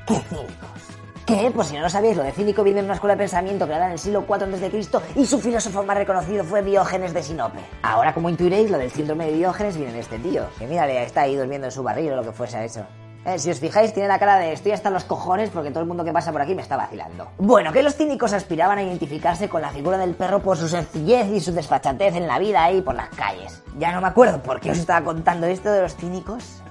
¡Qué 0.06 0.14
cínicos! 0.14 0.92
¿Qué? 1.26 1.52
Pues 1.54 1.68
si 1.68 1.76
no 1.76 1.82
lo 1.82 1.90
sabíais, 1.90 2.16
lo 2.16 2.24
de 2.24 2.32
cínico 2.32 2.64
viene 2.64 2.80
en 2.80 2.86
una 2.86 2.94
escuela 2.94 3.14
de 3.14 3.18
pensamiento 3.18 3.66
creada 3.66 3.86
en 3.86 3.92
el 3.92 3.98
siglo 3.98 4.24
IV 4.26 4.54
a.C. 4.54 5.02
y 5.14 5.26
su 5.26 5.38
filósofo 5.38 5.84
más 5.84 5.96
reconocido 5.96 6.42
fue 6.42 6.62
Diógenes 6.62 7.12
de 7.12 7.22
Sinope. 7.22 7.60
Ahora, 7.82 8.12
como 8.12 8.28
intuiréis, 8.28 8.70
lo 8.70 8.78
del 8.78 8.90
síndrome 8.90 9.26
de 9.26 9.34
Diógenes 9.34 9.76
viene 9.76 9.92
de 9.92 10.00
este 10.00 10.18
tío. 10.18 10.46
Que 10.58 10.66
mírale, 10.66 11.02
está 11.04 11.22
ahí 11.22 11.36
durmiendo 11.36 11.66
en 11.68 11.70
su 11.70 11.82
barril 11.82 12.12
o 12.12 12.16
lo 12.16 12.22
que 12.24 12.32
fuese 12.32 12.64
eso. 12.64 12.84
Eh, 13.24 13.38
si 13.38 13.50
os 13.50 13.60
fijáis, 13.60 13.92
tiene 13.94 14.08
la 14.08 14.18
cara 14.18 14.36
de 14.36 14.52
estoy 14.52 14.72
hasta 14.72 14.90
los 14.90 15.04
cojones 15.04 15.50
porque 15.50 15.70
todo 15.70 15.80
el 15.80 15.86
mundo 15.86 16.04
que 16.04 16.12
pasa 16.12 16.32
por 16.32 16.40
aquí 16.40 16.54
me 16.54 16.62
está 16.62 16.76
vacilando. 16.76 17.28
Bueno, 17.38 17.72
que 17.72 17.82
los 17.82 17.94
cínicos 17.94 18.32
aspiraban 18.32 18.78
a 18.78 18.82
identificarse 18.82 19.48
con 19.48 19.62
la 19.62 19.70
figura 19.70 19.96
del 19.96 20.14
perro 20.14 20.40
por 20.40 20.56
su 20.56 20.68
sencillez 20.68 21.28
y 21.28 21.40
su 21.40 21.52
desfachatez 21.52 22.16
en 22.16 22.26
la 22.26 22.38
vida 22.38 22.64
ahí 22.64 22.82
por 22.82 22.96
las 22.96 23.10
calles. 23.10 23.62
Ya 23.78 23.92
no 23.92 24.00
me 24.00 24.08
acuerdo 24.08 24.42
por 24.42 24.60
qué 24.60 24.72
os 24.72 24.78
estaba 24.78 25.04
contando 25.04 25.46
esto 25.46 25.70
de 25.70 25.82
los 25.82 25.94
cínicos. 25.94 26.62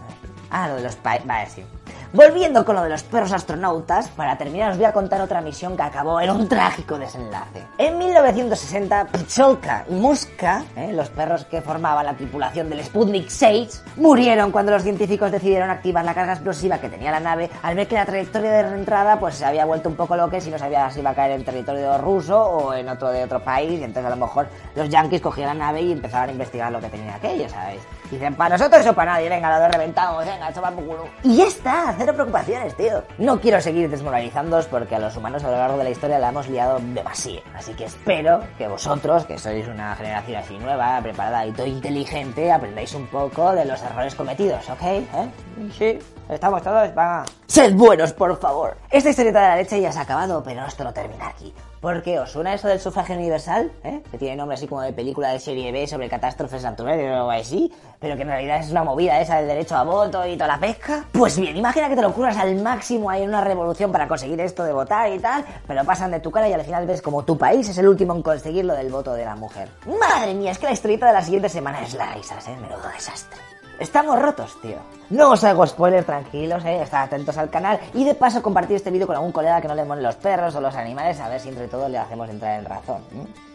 Ah, 0.50 0.68
lo 0.68 0.76
de 0.76 0.84
los. 0.84 0.98
Vale, 1.02 1.48
sí. 1.48 1.64
Volviendo 2.14 2.66
con 2.66 2.76
lo 2.76 2.84
de 2.84 2.90
los 2.90 3.04
perros 3.04 3.32
astronautas, 3.32 4.10
para 4.10 4.38
terminar 4.38 4.72
os 4.72 4.78
voy 4.78 4.86
a 4.86 4.92
contar 4.92 5.22
otra 5.22 5.40
misión 5.40 5.78
que 5.78 5.84
acabó 5.84 6.20
en 6.20 6.30
un 6.30 6.46
trágico 6.50 7.00
desenlace. 7.00 7.64
En 7.78 7.98
1960, 7.98 9.08
Picholka 9.08 9.86
y 9.90 9.94
Muska, 9.94 10.66
¿eh? 10.76 10.92
los 10.92 11.08
perros 11.10 11.46
que 11.46 11.62
formaban 11.62 12.06
la 12.06 12.14
tripulación 12.14 12.70
del 12.70 12.84
Sputnik 12.84 13.30
6, 13.30 13.84
murieron 13.96 14.52
cuando 14.52 14.74
los 14.74 14.84
científicos 14.84 15.32
decidieron 15.32 15.70
activar 15.70 16.04
la 16.04 16.14
carga 16.14 16.34
explosiva 16.34 16.80
que 16.80 16.90
tenía 16.90 17.12
la 17.12 17.22
nave 17.22 17.50
al 17.64 17.76
ver 17.76 17.88
que 17.88 17.96
la 17.96 18.06
trayectoria 18.06 18.52
de 18.52 18.64
reentrada 18.64 19.18
pues 19.18 19.36
se 19.36 19.46
había 19.46 19.64
vuelto 19.64 19.88
un 19.88 19.96
poco 19.96 20.18
loca 20.18 20.38
y 20.38 20.50
no 20.50 20.58
sabía 20.58 20.90
si 20.90 21.00
iba 21.00 21.12
a 21.12 21.16
caer 21.16 21.32
en 21.32 21.46
territorio 21.46 21.98
ruso 21.98 22.38
o 22.44 22.74
en 22.74 22.90
otro 22.90 23.10
de 23.10 23.24
otro 23.24 23.42
país 23.42 23.80
y 23.80 23.84
entonces 23.86 24.12
a 24.12 24.16
lo 24.16 24.26
mejor 24.26 24.48
los 24.76 24.90
yankees 24.90 25.22
cogían 25.22 25.58
la 25.58 25.66
nave 25.66 25.82
y 25.82 25.94
empezaban 25.94 26.28
a 26.28 26.32
investigar 26.34 26.74
lo 26.74 26.82
que 26.82 26.90
tenía 26.90 27.16
aquello, 27.16 27.48
¿sabéis? 27.48 27.82
Dicen, 28.12 28.36
para 28.36 28.58
nosotros 28.58 28.82
eso 28.82 28.94
para 28.94 29.14
nadie, 29.14 29.30
venga, 29.30 29.58
lo 29.58 29.68
reventamos, 29.70 30.26
venga, 30.26 30.50
esto 30.50 30.62
va 30.62 30.70
culo. 30.72 31.08
Y 31.24 31.38
ya 31.38 31.46
está, 31.46 31.96
cero 31.98 32.14
preocupaciones, 32.14 32.76
tío. 32.76 33.04
No 33.18 33.40
quiero 33.40 33.62
seguir 33.62 33.90
desmoralizándoos 33.90 34.66
porque 34.66 34.96
a 34.96 35.00
los 35.00 35.16
humanos 35.16 35.46
a 35.46 35.50
lo 35.50 35.58
largo 35.58 35.78
de 35.78 35.86
la 35.86 35.90
historia 35.92 36.20
la 36.20 36.30
hemos 36.30 36.50
liado 36.50 36.80
demasiado. 36.80 37.42
Así 37.56 37.74
que 37.74 37.86
espero 37.86 38.44
que 38.58 38.68
vosotros, 38.68 39.26
que 39.26 39.38
sois 39.38 39.66
una 39.68 39.96
generación 39.96 40.42
así 40.42 40.58
nueva, 40.58 41.00
preparada 41.02 41.46
y 41.46 41.54
todo 41.54 41.68
inteligente, 41.68 42.52
aprendáis 42.52 42.94
un 42.96 43.08
poco 43.08 43.54
de 43.54 43.64
los 43.64 43.82
errores 43.82 44.14
cometidos, 44.14 44.70
¿ok? 44.70 44.82
¿Eh? 44.84 45.32
Sí, 45.78 46.00
estamos 46.30 46.62
todos, 46.62 46.90
va. 46.98 47.24
Sed 47.52 47.74
buenos, 47.74 48.14
por 48.14 48.40
favor. 48.40 48.78
Esta 48.90 49.10
historieta 49.10 49.42
de 49.42 49.48
la 49.50 49.56
leche 49.58 49.82
ya 49.82 49.92
se 49.92 50.00
ha 50.00 50.04
acabado, 50.04 50.42
pero 50.42 50.66
esto 50.66 50.86
no 50.86 50.94
termina 50.94 51.28
aquí. 51.28 51.54
Porque 51.82 52.18
os 52.18 52.32
suena 52.32 52.54
eso 52.54 52.70
del 52.70 52.80
sufragio 52.80 53.14
universal, 53.14 53.70
¿eh? 53.84 54.02
que 54.10 54.18
tiene 54.18 54.38
nombre 54.38 54.56
así 54.56 54.70
como 54.70 54.80
de 54.80 54.94
película 54.94 55.34
de 55.34 55.40
serie 55.42 55.70
B 55.74 55.86
sobre 55.86 56.08
catástrofes 56.08 56.64
naturales 56.64 57.12
o 57.12 57.14
algo 57.14 57.32
así, 57.32 57.70
pero 58.00 58.16
que 58.16 58.22
en 58.22 58.30
realidad 58.30 58.62
es 58.62 58.72
una 58.72 58.86
movida 58.86 59.20
esa 59.20 59.36
del 59.36 59.50
derecho 59.50 59.76
a 59.76 59.84
voto 59.84 60.26
y 60.26 60.36
toda 60.36 60.48
la 60.48 60.60
pesca. 60.62 61.04
Pues 61.12 61.38
bien, 61.38 61.58
imagina 61.58 61.90
que 61.90 61.98
te 61.98 62.02
lo 62.02 62.14
curas 62.14 62.38
al 62.38 62.56
máximo 62.56 63.10
ahí 63.10 63.24
en 63.24 63.28
una 63.28 63.42
revolución 63.42 63.92
para 63.92 64.08
conseguir 64.08 64.40
esto 64.40 64.64
de 64.64 64.72
votar 64.72 65.12
y 65.12 65.20
tal, 65.20 65.44
pero 65.68 65.84
pasan 65.84 66.12
de 66.12 66.22
tu 66.22 66.32
cara 66.32 66.48
y 66.48 66.54
al 66.54 66.64
final 66.64 66.88
ves 66.88 67.02
como 67.02 67.26
tu 67.26 67.38
país 67.38 67.68
es 67.68 67.78
el 67.78 67.90
último 67.90 68.16
en 68.16 68.22
conseguir 68.22 68.64
lo 68.64 68.76
del 68.76 68.90
voto 68.90 69.12
de 69.12 69.26
la 69.26 69.36
mujer. 69.36 69.68
Madre 70.00 70.36
mía, 70.36 70.52
es 70.52 70.58
que 70.58 70.68
la 70.68 70.72
historieta 70.72 71.08
de 71.08 71.14
la 71.14 71.22
siguiente 71.22 71.50
semana 71.50 71.82
es 71.82 71.94
la 71.96 72.14
risas, 72.14 72.48
¿eh? 72.48 72.56
Menudo 72.62 72.88
desastre. 72.96 73.51
Estamos 73.82 74.22
rotos, 74.22 74.62
tío. 74.62 74.78
No 75.10 75.32
os 75.32 75.44
hago 75.44 75.66
spoiler, 75.66 76.04
tranquilos, 76.04 76.64
eh. 76.66 76.84
Estad 76.84 77.02
atentos 77.02 77.36
al 77.40 77.50
canal. 77.50 77.80
Y 77.96 78.04
de 78.04 78.14
paso 78.14 78.40
compartir 78.40 78.76
este 78.76 78.92
vídeo 78.92 79.08
con 79.08 79.16
algún 79.16 79.32
colega 79.32 79.60
que 79.60 79.68
no 79.68 79.74
le 79.74 79.84
molen 79.84 80.04
los 80.04 80.14
perros 80.18 80.54
o 80.54 80.62
los 80.62 80.76
animales, 80.76 81.20
a 81.20 81.28
ver 81.28 81.40
si 81.40 81.50
entre 81.50 81.68
todos 81.68 81.90
le 81.90 81.98
hacemos 81.98 82.30
entrar 82.30 82.60
en 82.60 82.66
razón. 82.66 83.02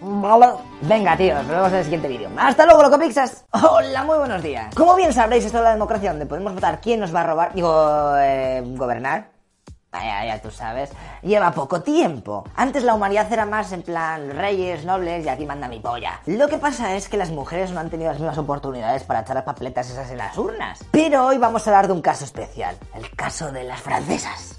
¿Vale? 0.01 0.49
Venga, 0.81 1.17
tío, 1.17 1.33
nos 1.37 1.47
vemos 1.47 1.69
en 1.69 1.79
el 1.79 1.85
siguiente 1.85 2.09
vídeo. 2.09 2.29
¡Hasta 2.37 2.67
luego, 2.67 2.83
locopixas! 2.83 3.45
Hola, 3.53 4.03
muy 4.03 4.19
buenos 4.19 4.43
días. 4.43 4.75
Como 4.75 4.97
bien 4.97 5.13
sabréis, 5.13 5.45
esto 5.45 5.59
de 5.59 5.65
la 5.65 5.75
democracia, 5.75 6.11
donde 6.11 6.27
podemos 6.27 6.53
votar 6.53 6.81
quién 6.81 6.99
nos 6.99 7.15
va 7.15 7.21
a 7.21 7.27
robar, 7.29 7.55
digo, 7.55 8.17
eh, 8.19 8.65
gobernar. 8.65 9.36
Ya, 10.03 10.41
tú 10.41 10.51
sabes, 10.51 10.91
lleva 11.23 11.53
poco 11.53 11.83
tiempo. 11.83 12.45
Antes 12.55 12.83
la 12.83 12.95
humanidad 12.95 13.33
era 13.33 13.47
más 13.47 13.73
en 13.73 13.83
plan 13.83 14.31
reyes, 14.31 14.85
nobles 14.85 15.25
y 15.25 15.29
aquí 15.29 15.47
manda 15.47 15.69
mi 15.69 15.81
polla. 15.81 16.21
Lo 16.27 16.49
que 16.49 16.59
pasa 16.59 16.95
es 16.95 17.09
que 17.09 17.17
las 17.17 17.31
mujeres 17.31 17.71
no 17.71 17.81
han 17.81 17.91
tenido 17.91 18.11
las 18.11 18.21
mismas 18.21 18.39
oportunidades 18.39 19.05
para 19.05 19.21
echar 19.21 19.37
las 19.37 19.45
papeletas 19.45 19.91
esas 19.91 20.11
en 20.11 20.19
las 20.19 20.37
urnas. 20.37 20.85
Pero 20.91 21.27
hoy 21.27 21.39
vamos 21.39 21.67
a 21.67 21.71
hablar 21.71 21.87
de 21.87 21.93
un 21.93 22.03
caso 22.03 22.25
especial, 22.25 22.77
el 22.95 23.11
caso 23.11 23.53
de 23.53 23.65
las 23.65 23.81
francesas. 23.81 24.59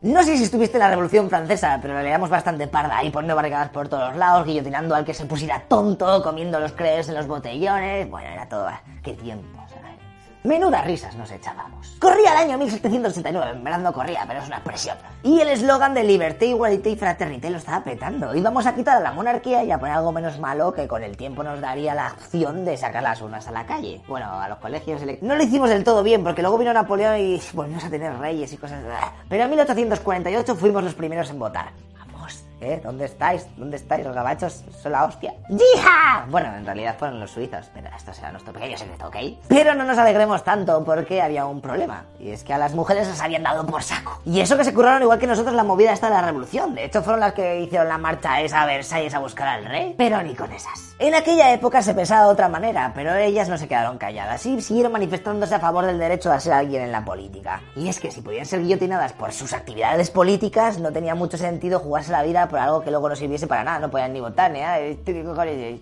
No 0.00 0.22
sé 0.22 0.36
si 0.36 0.44
estuviste 0.44 0.76
en 0.76 0.84
la 0.84 0.90
Revolución 0.90 1.28
Francesa, 1.28 1.80
pero 1.82 1.94
la 1.94 2.04
leíamos 2.04 2.30
bastante 2.30 2.68
parda 2.68 2.98
ahí 2.98 3.10
poniendo 3.10 3.34
barricadas 3.34 3.70
por 3.70 3.88
todos 3.88 4.14
lados, 4.14 4.46
guillotinando 4.46 4.94
al 4.94 5.04
que 5.04 5.12
se 5.12 5.26
pusiera 5.26 5.64
tonto, 5.68 6.22
comiendo 6.22 6.60
los 6.60 6.70
crees 6.70 7.08
en 7.08 7.16
los 7.16 7.26
botellones. 7.26 8.08
Bueno, 8.08 8.28
era 8.28 8.48
todo. 8.48 8.70
¡Qué 9.02 9.14
tiempo! 9.14 9.57
Menudas 10.44 10.86
risas 10.86 11.16
nos 11.16 11.30
echábamos. 11.32 11.96
Corría 11.98 12.32
el 12.32 12.48
año 12.48 12.58
1769, 12.58 13.56
en 13.56 13.64
verdad 13.64 13.80
no 13.80 13.92
corría, 13.92 14.24
pero 14.26 14.40
es 14.40 14.46
una 14.46 14.58
expresión. 14.58 14.96
Y 15.24 15.40
el 15.40 15.48
eslogan 15.48 15.94
de 15.94 16.04
liberté, 16.04 16.46
igualité 16.46 16.90
y 16.90 16.96
fraternité 16.96 17.50
lo 17.50 17.58
estaba 17.58 17.82
petando. 17.82 18.34
Íbamos 18.34 18.64
a 18.66 18.74
quitar 18.74 18.98
a 18.98 19.00
la 19.00 19.10
monarquía 19.10 19.64
y 19.64 19.72
a 19.72 19.78
poner 19.78 19.96
algo 19.96 20.12
menos 20.12 20.38
malo 20.38 20.72
que 20.72 20.86
con 20.86 21.02
el 21.02 21.16
tiempo 21.16 21.42
nos 21.42 21.60
daría 21.60 21.94
la 21.94 22.12
opción 22.12 22.64
de 22.64 22.76
sacar 22.76 23.02
las 23.02 23.20
urnas 23.20 23.48
a 23.48 23.50
la 23.50 23.66
calle. 23.66 24.00
Bueno, 24.06 24.32
a 24.40 24.48
los 24.48 24.58
colegios. 24.58 25.02
No 25.22 25.34
lo 25.34 25.42
hicimos 25.42 25.70
del 25.70 25.82
todo 25.82 26.04
bien, 26.04 26.22
porque 26.22 26.42
luego 26.42 26.56
vino 26.56 26.72
Napoleón 26.72 27.18
y 27.18 27.42
volvimos 27.52 27.84
a 27.84 27.90
tener 27.90 28.16
reyes 28.18 28.52
y 28.52 28.56
cosas. 28.56 28.80
Pero 29.28 29.42
en 29.42 29.50
1848 29.50 30.54
fuimos 30.54 30.84
los 30.84 30.94
primeros 30.94 31.30
en 31.30 31.38
votar. 31.40 31.72
¿Eh? 32.60 32.80
¿Dónde 32.82 33.04
estáis? 33.04 33.46
¿Dónde 33.56 33.76
estáis? 33.76 34.04
Los 34.04 34.14
gabachos 34.14 34.64
son 34.82 34.92
la 34.92 35.04
hostia. 35.04 35.34
¡Yija! 35.48 36.26
Bueno, 36.28 36.54
en 36.56 36.66
realidad 36.66 36.96
fueron 36.98 37.20
los 37.20 37.30
suizos, 37.30 37.70
pero 37.72 37.88
esto 37.96 38.12
será 38.12 38.32
nuestro 38.32 38.52
pequeño 38.52 38.76
secreto, 38.76 39.06
¿ok? 39.06 39.16
Pero 39.46 39.74
no 39.74 39.84
nos 39.84 39.96
alegremos 39.96 40.42
tanto 40.42 40.82
porque 40.84 41.22
había 41.22 41.46
un 41.46 41.60
problema. 41.60 42.04
Y 42.18 42.30
es 42.30 42.42
que 42.42 42.52
a 42.52 42.58
las 42.58 42.74
mujeres 42.74 43.06
les 43.06 43.20
habían 43.20 43.44
dado 43.44 43.64
por 43.64 43.82
saco. 43.82 44.20
Y 44.24 44.40
eso 44.40 44.56
que 44.56 44.64
se 44.64 44.74
curraron 44.74 45.02
igual 45.02 45.18
que 45.18 45.26
nosotros 45.26 45.54
la 45.54 45.64
movida 45.64 45.92
esta 45.92 46.08
de 46.08 46.14
la 46.14 46.22
revolución. 46.22 46.74
De 46.74 46.84
hecho, 46.84 47.02
fueron 47.02 47.20
las 47.20 47.32
que 47.32 47.60
hicieron 47.60 47.88
la 47.88 47.98
marcha 47.98 48.40
esa 48.40 48.62
a 48.62 48.66
Versalles 48.66 49.14
a 49.14 49.20
buscar 49.20 49.46
al 49.48 49.64
rey. 49.64 49.94
Pero 49.96 50.20
ni 50.22 50.34
con 50.34 50.52
esas. 50.52 50.96
En 50.98 51.14
aquella 51.14 51.52
época 51.52 51.80
se 51.80 51.94
pensaba 51.94 52.24
de 52.24 52.32
otra 52.32 52.48
manera, 52.48 52.90
pero 52.92 53.14
ellas 53.14 53.48
no 53.48 53.56
se 53.56 53.68
quedaron 53.68 53.98
calladas 53.98 54.44
y 54.46 54.60
siguieron 54.60 54.90
manifestándose 54.90 55.54
a 55.54 55.60
favor 55.60 55.86
del 55.86 55.98
derecho 55.98 56.32
a 56.32 56.40
ser 56.40 56.54
alguien 56.54 56.82
en 56.82 56.90
la 56.90 57.04
política. 57.04 57.60
Y 57.76 57.88
es 57.88 58.00
que 58.00 58.10
si 58.10 58.20
podían 58.20 58.46
ser 58.46 58.62
guillotinadas 58.62 59.12
por 59.12 59.32
sus 59.32 59.52
actividades 59.52 60.10
políticas, 60.10 60.80
no 60.80 60.90
tenía 60.90 61.14
mucho 61.14 61.36
sentido 61.36 61.78
jugarse 61.78 62.10
la 62.10 62.24
vida 62.24 62.47
por 62.48 62.58
algo 62.58 62.80
que 62.82 62.90
luego 62.90 63.08
no 63.08 63.16
sirviese 63.16 63.46
para 63.46 63.64
nada, 63.64 63.78
no 63.78 63.90
podían 63.90 64.12
ni 64.12 64.20
votar 64.20 64.50
ni 64.50 64.60
nada. 64.60 64.78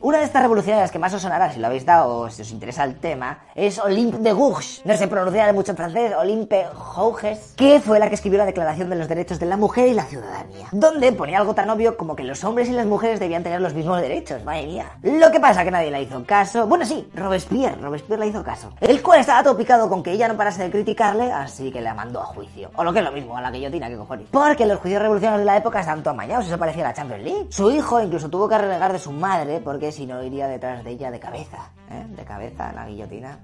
Una 0.00 0.18
de 0.18 0.24
estas 0.24 0.42
revolucionarias 0.42 0.90
que 0.90 0.98
más 0.98 1.14
os 1.14 1.22
sonará 1.22 1.52
si 1.52 1.60
lo 1.60 1.66
habéis 1.66 1.86
dado 1.86 2.18
o 2.18 2.30
si 2.30 2.42
os 2.42 2.50
interesa 2.50 2.84
el 2.84 2.96
tema 2.96 3.38
es 3.54 3.78
Olympe 3.78 4.18
de 4.18 4.32
Gouges. 4.32 4.82
No 4.84 4.96
sé 4.96 5.08
pronunciar 5.08 5.52
mucho 5.54 5.72
en 5.72 5.76
francés, 5.76 6.12
Olympe 6.18 6.66
Gouges, 6.94 7.54
que 7.56 7.80
fue 7.80 7.98
la 7.98 8.08
que 8.08 8.14
escribió 8.14 8.38
la 8.38 8.46
Declaración 8.46 8.90
de 8.90 8.96
los 8.96 9.08
Derechos 9.08 9.38
de 9.38 9.46
la 9.46 9.56
Mujer 9.56 9.88
y 9.88 9.94
la 9.94 10.04
Ciudadanía, 10.04 10.66
donde 10.72 11.12
ponía 11.12 11.38
algo 11.38 11.54
tan 11.54 11.70
obvio 11.70 11.96
como 11.96 12.16
que 12.16 12.24
los 12.24 12.42
hombres 12.44 12.68
y 12.68 12.72
las 12.72 12.86
mujeres 12.86 13.20
debían 13.20 13.42
tener 13.42 13.60
los 13.60 13.74
mismos 13.74 14.00
derechos. 14.00 14.44
Madre 14.44 14.66
mía. 14.66 14.86
Lo 15.02 15.30
que 15.30 15.40
pasa 15.40 15.64
que 15.64 15.70
nadie 15.70 15.90
le 15.90 16.02
hizo 16.02 16.24
caso. 16.24 16.66
Bueno, 16.66 16.84
sí, 16.84 17.08
Robespierre, 17.14 17.76
Robespierre 17.80 18.20
le 18.20 18.26
hizo 18.28 18.42
caso. 18.42 18.72
El 18.80 19.02
cual 19.02 19.20
estaba 19.20 19.42
todo 19.42 19.56
picado 19.56 19.88
con 19.88 20.02
que 20.02 20.12
ella 20.12 20.28
no 20.28 20.36
parase 20.36 20.62
de 20.62 20.70
criticarle, 20.70 21.32
así 21.32 21.70
que 21.70 21.80
la 21.80 21.94
mandó 21.94 22.20
a 22.20 22.24
juicio. 22.24 22.70
O 22.76 22.84
lo 22.84 22.92
que 22.92 23.00
es 23.00 23.04
lo 23.04 23.12
mismo, 23.12 23.36
a 23.36 23.40
la 23.40 23.50
guillotina, 23.50 23.88
que 23.88 23.96
cojones. 23.96 24.28
Porque 24.30 24.66
los 24.66 24.78
juicios 24.80 25.00
revolucionarios 25.00 25.40
de 25.40 25.46
la 25.46 25.56
época 25.56 25.80
estaban 25.80 26.02
todo 26.02 26.14
amañados, 26.14 26.46
parecía 26.58 26.84
la 26.84 26.94
Champions 26.94 27.22
League. 27.22 27.46
Su 27.50 27.70
hijo 27.70 28.00
incluso 28.00 28.28
tuvo 28.28 28.48
que 28.48 28.58
renegar 28.58 28.92
de 28.92 28.98
su 28.98 29.12
madre, 29.12 29.60
porque 29.60 29.92
si 29.92 30.06
no 30.06 30.22
iría 30.22 30.48
detrás 30.48 30.84
de 30.84 30.90
ella 30.90 31.10
de 31.10 31.20
cabeza. 31.20 31.70
¿eh? 31.90 32.06
De 32.08 32.24
cabeza, 32.24 32.72
la 32.72 32.86
guillotina. 32.86 33.38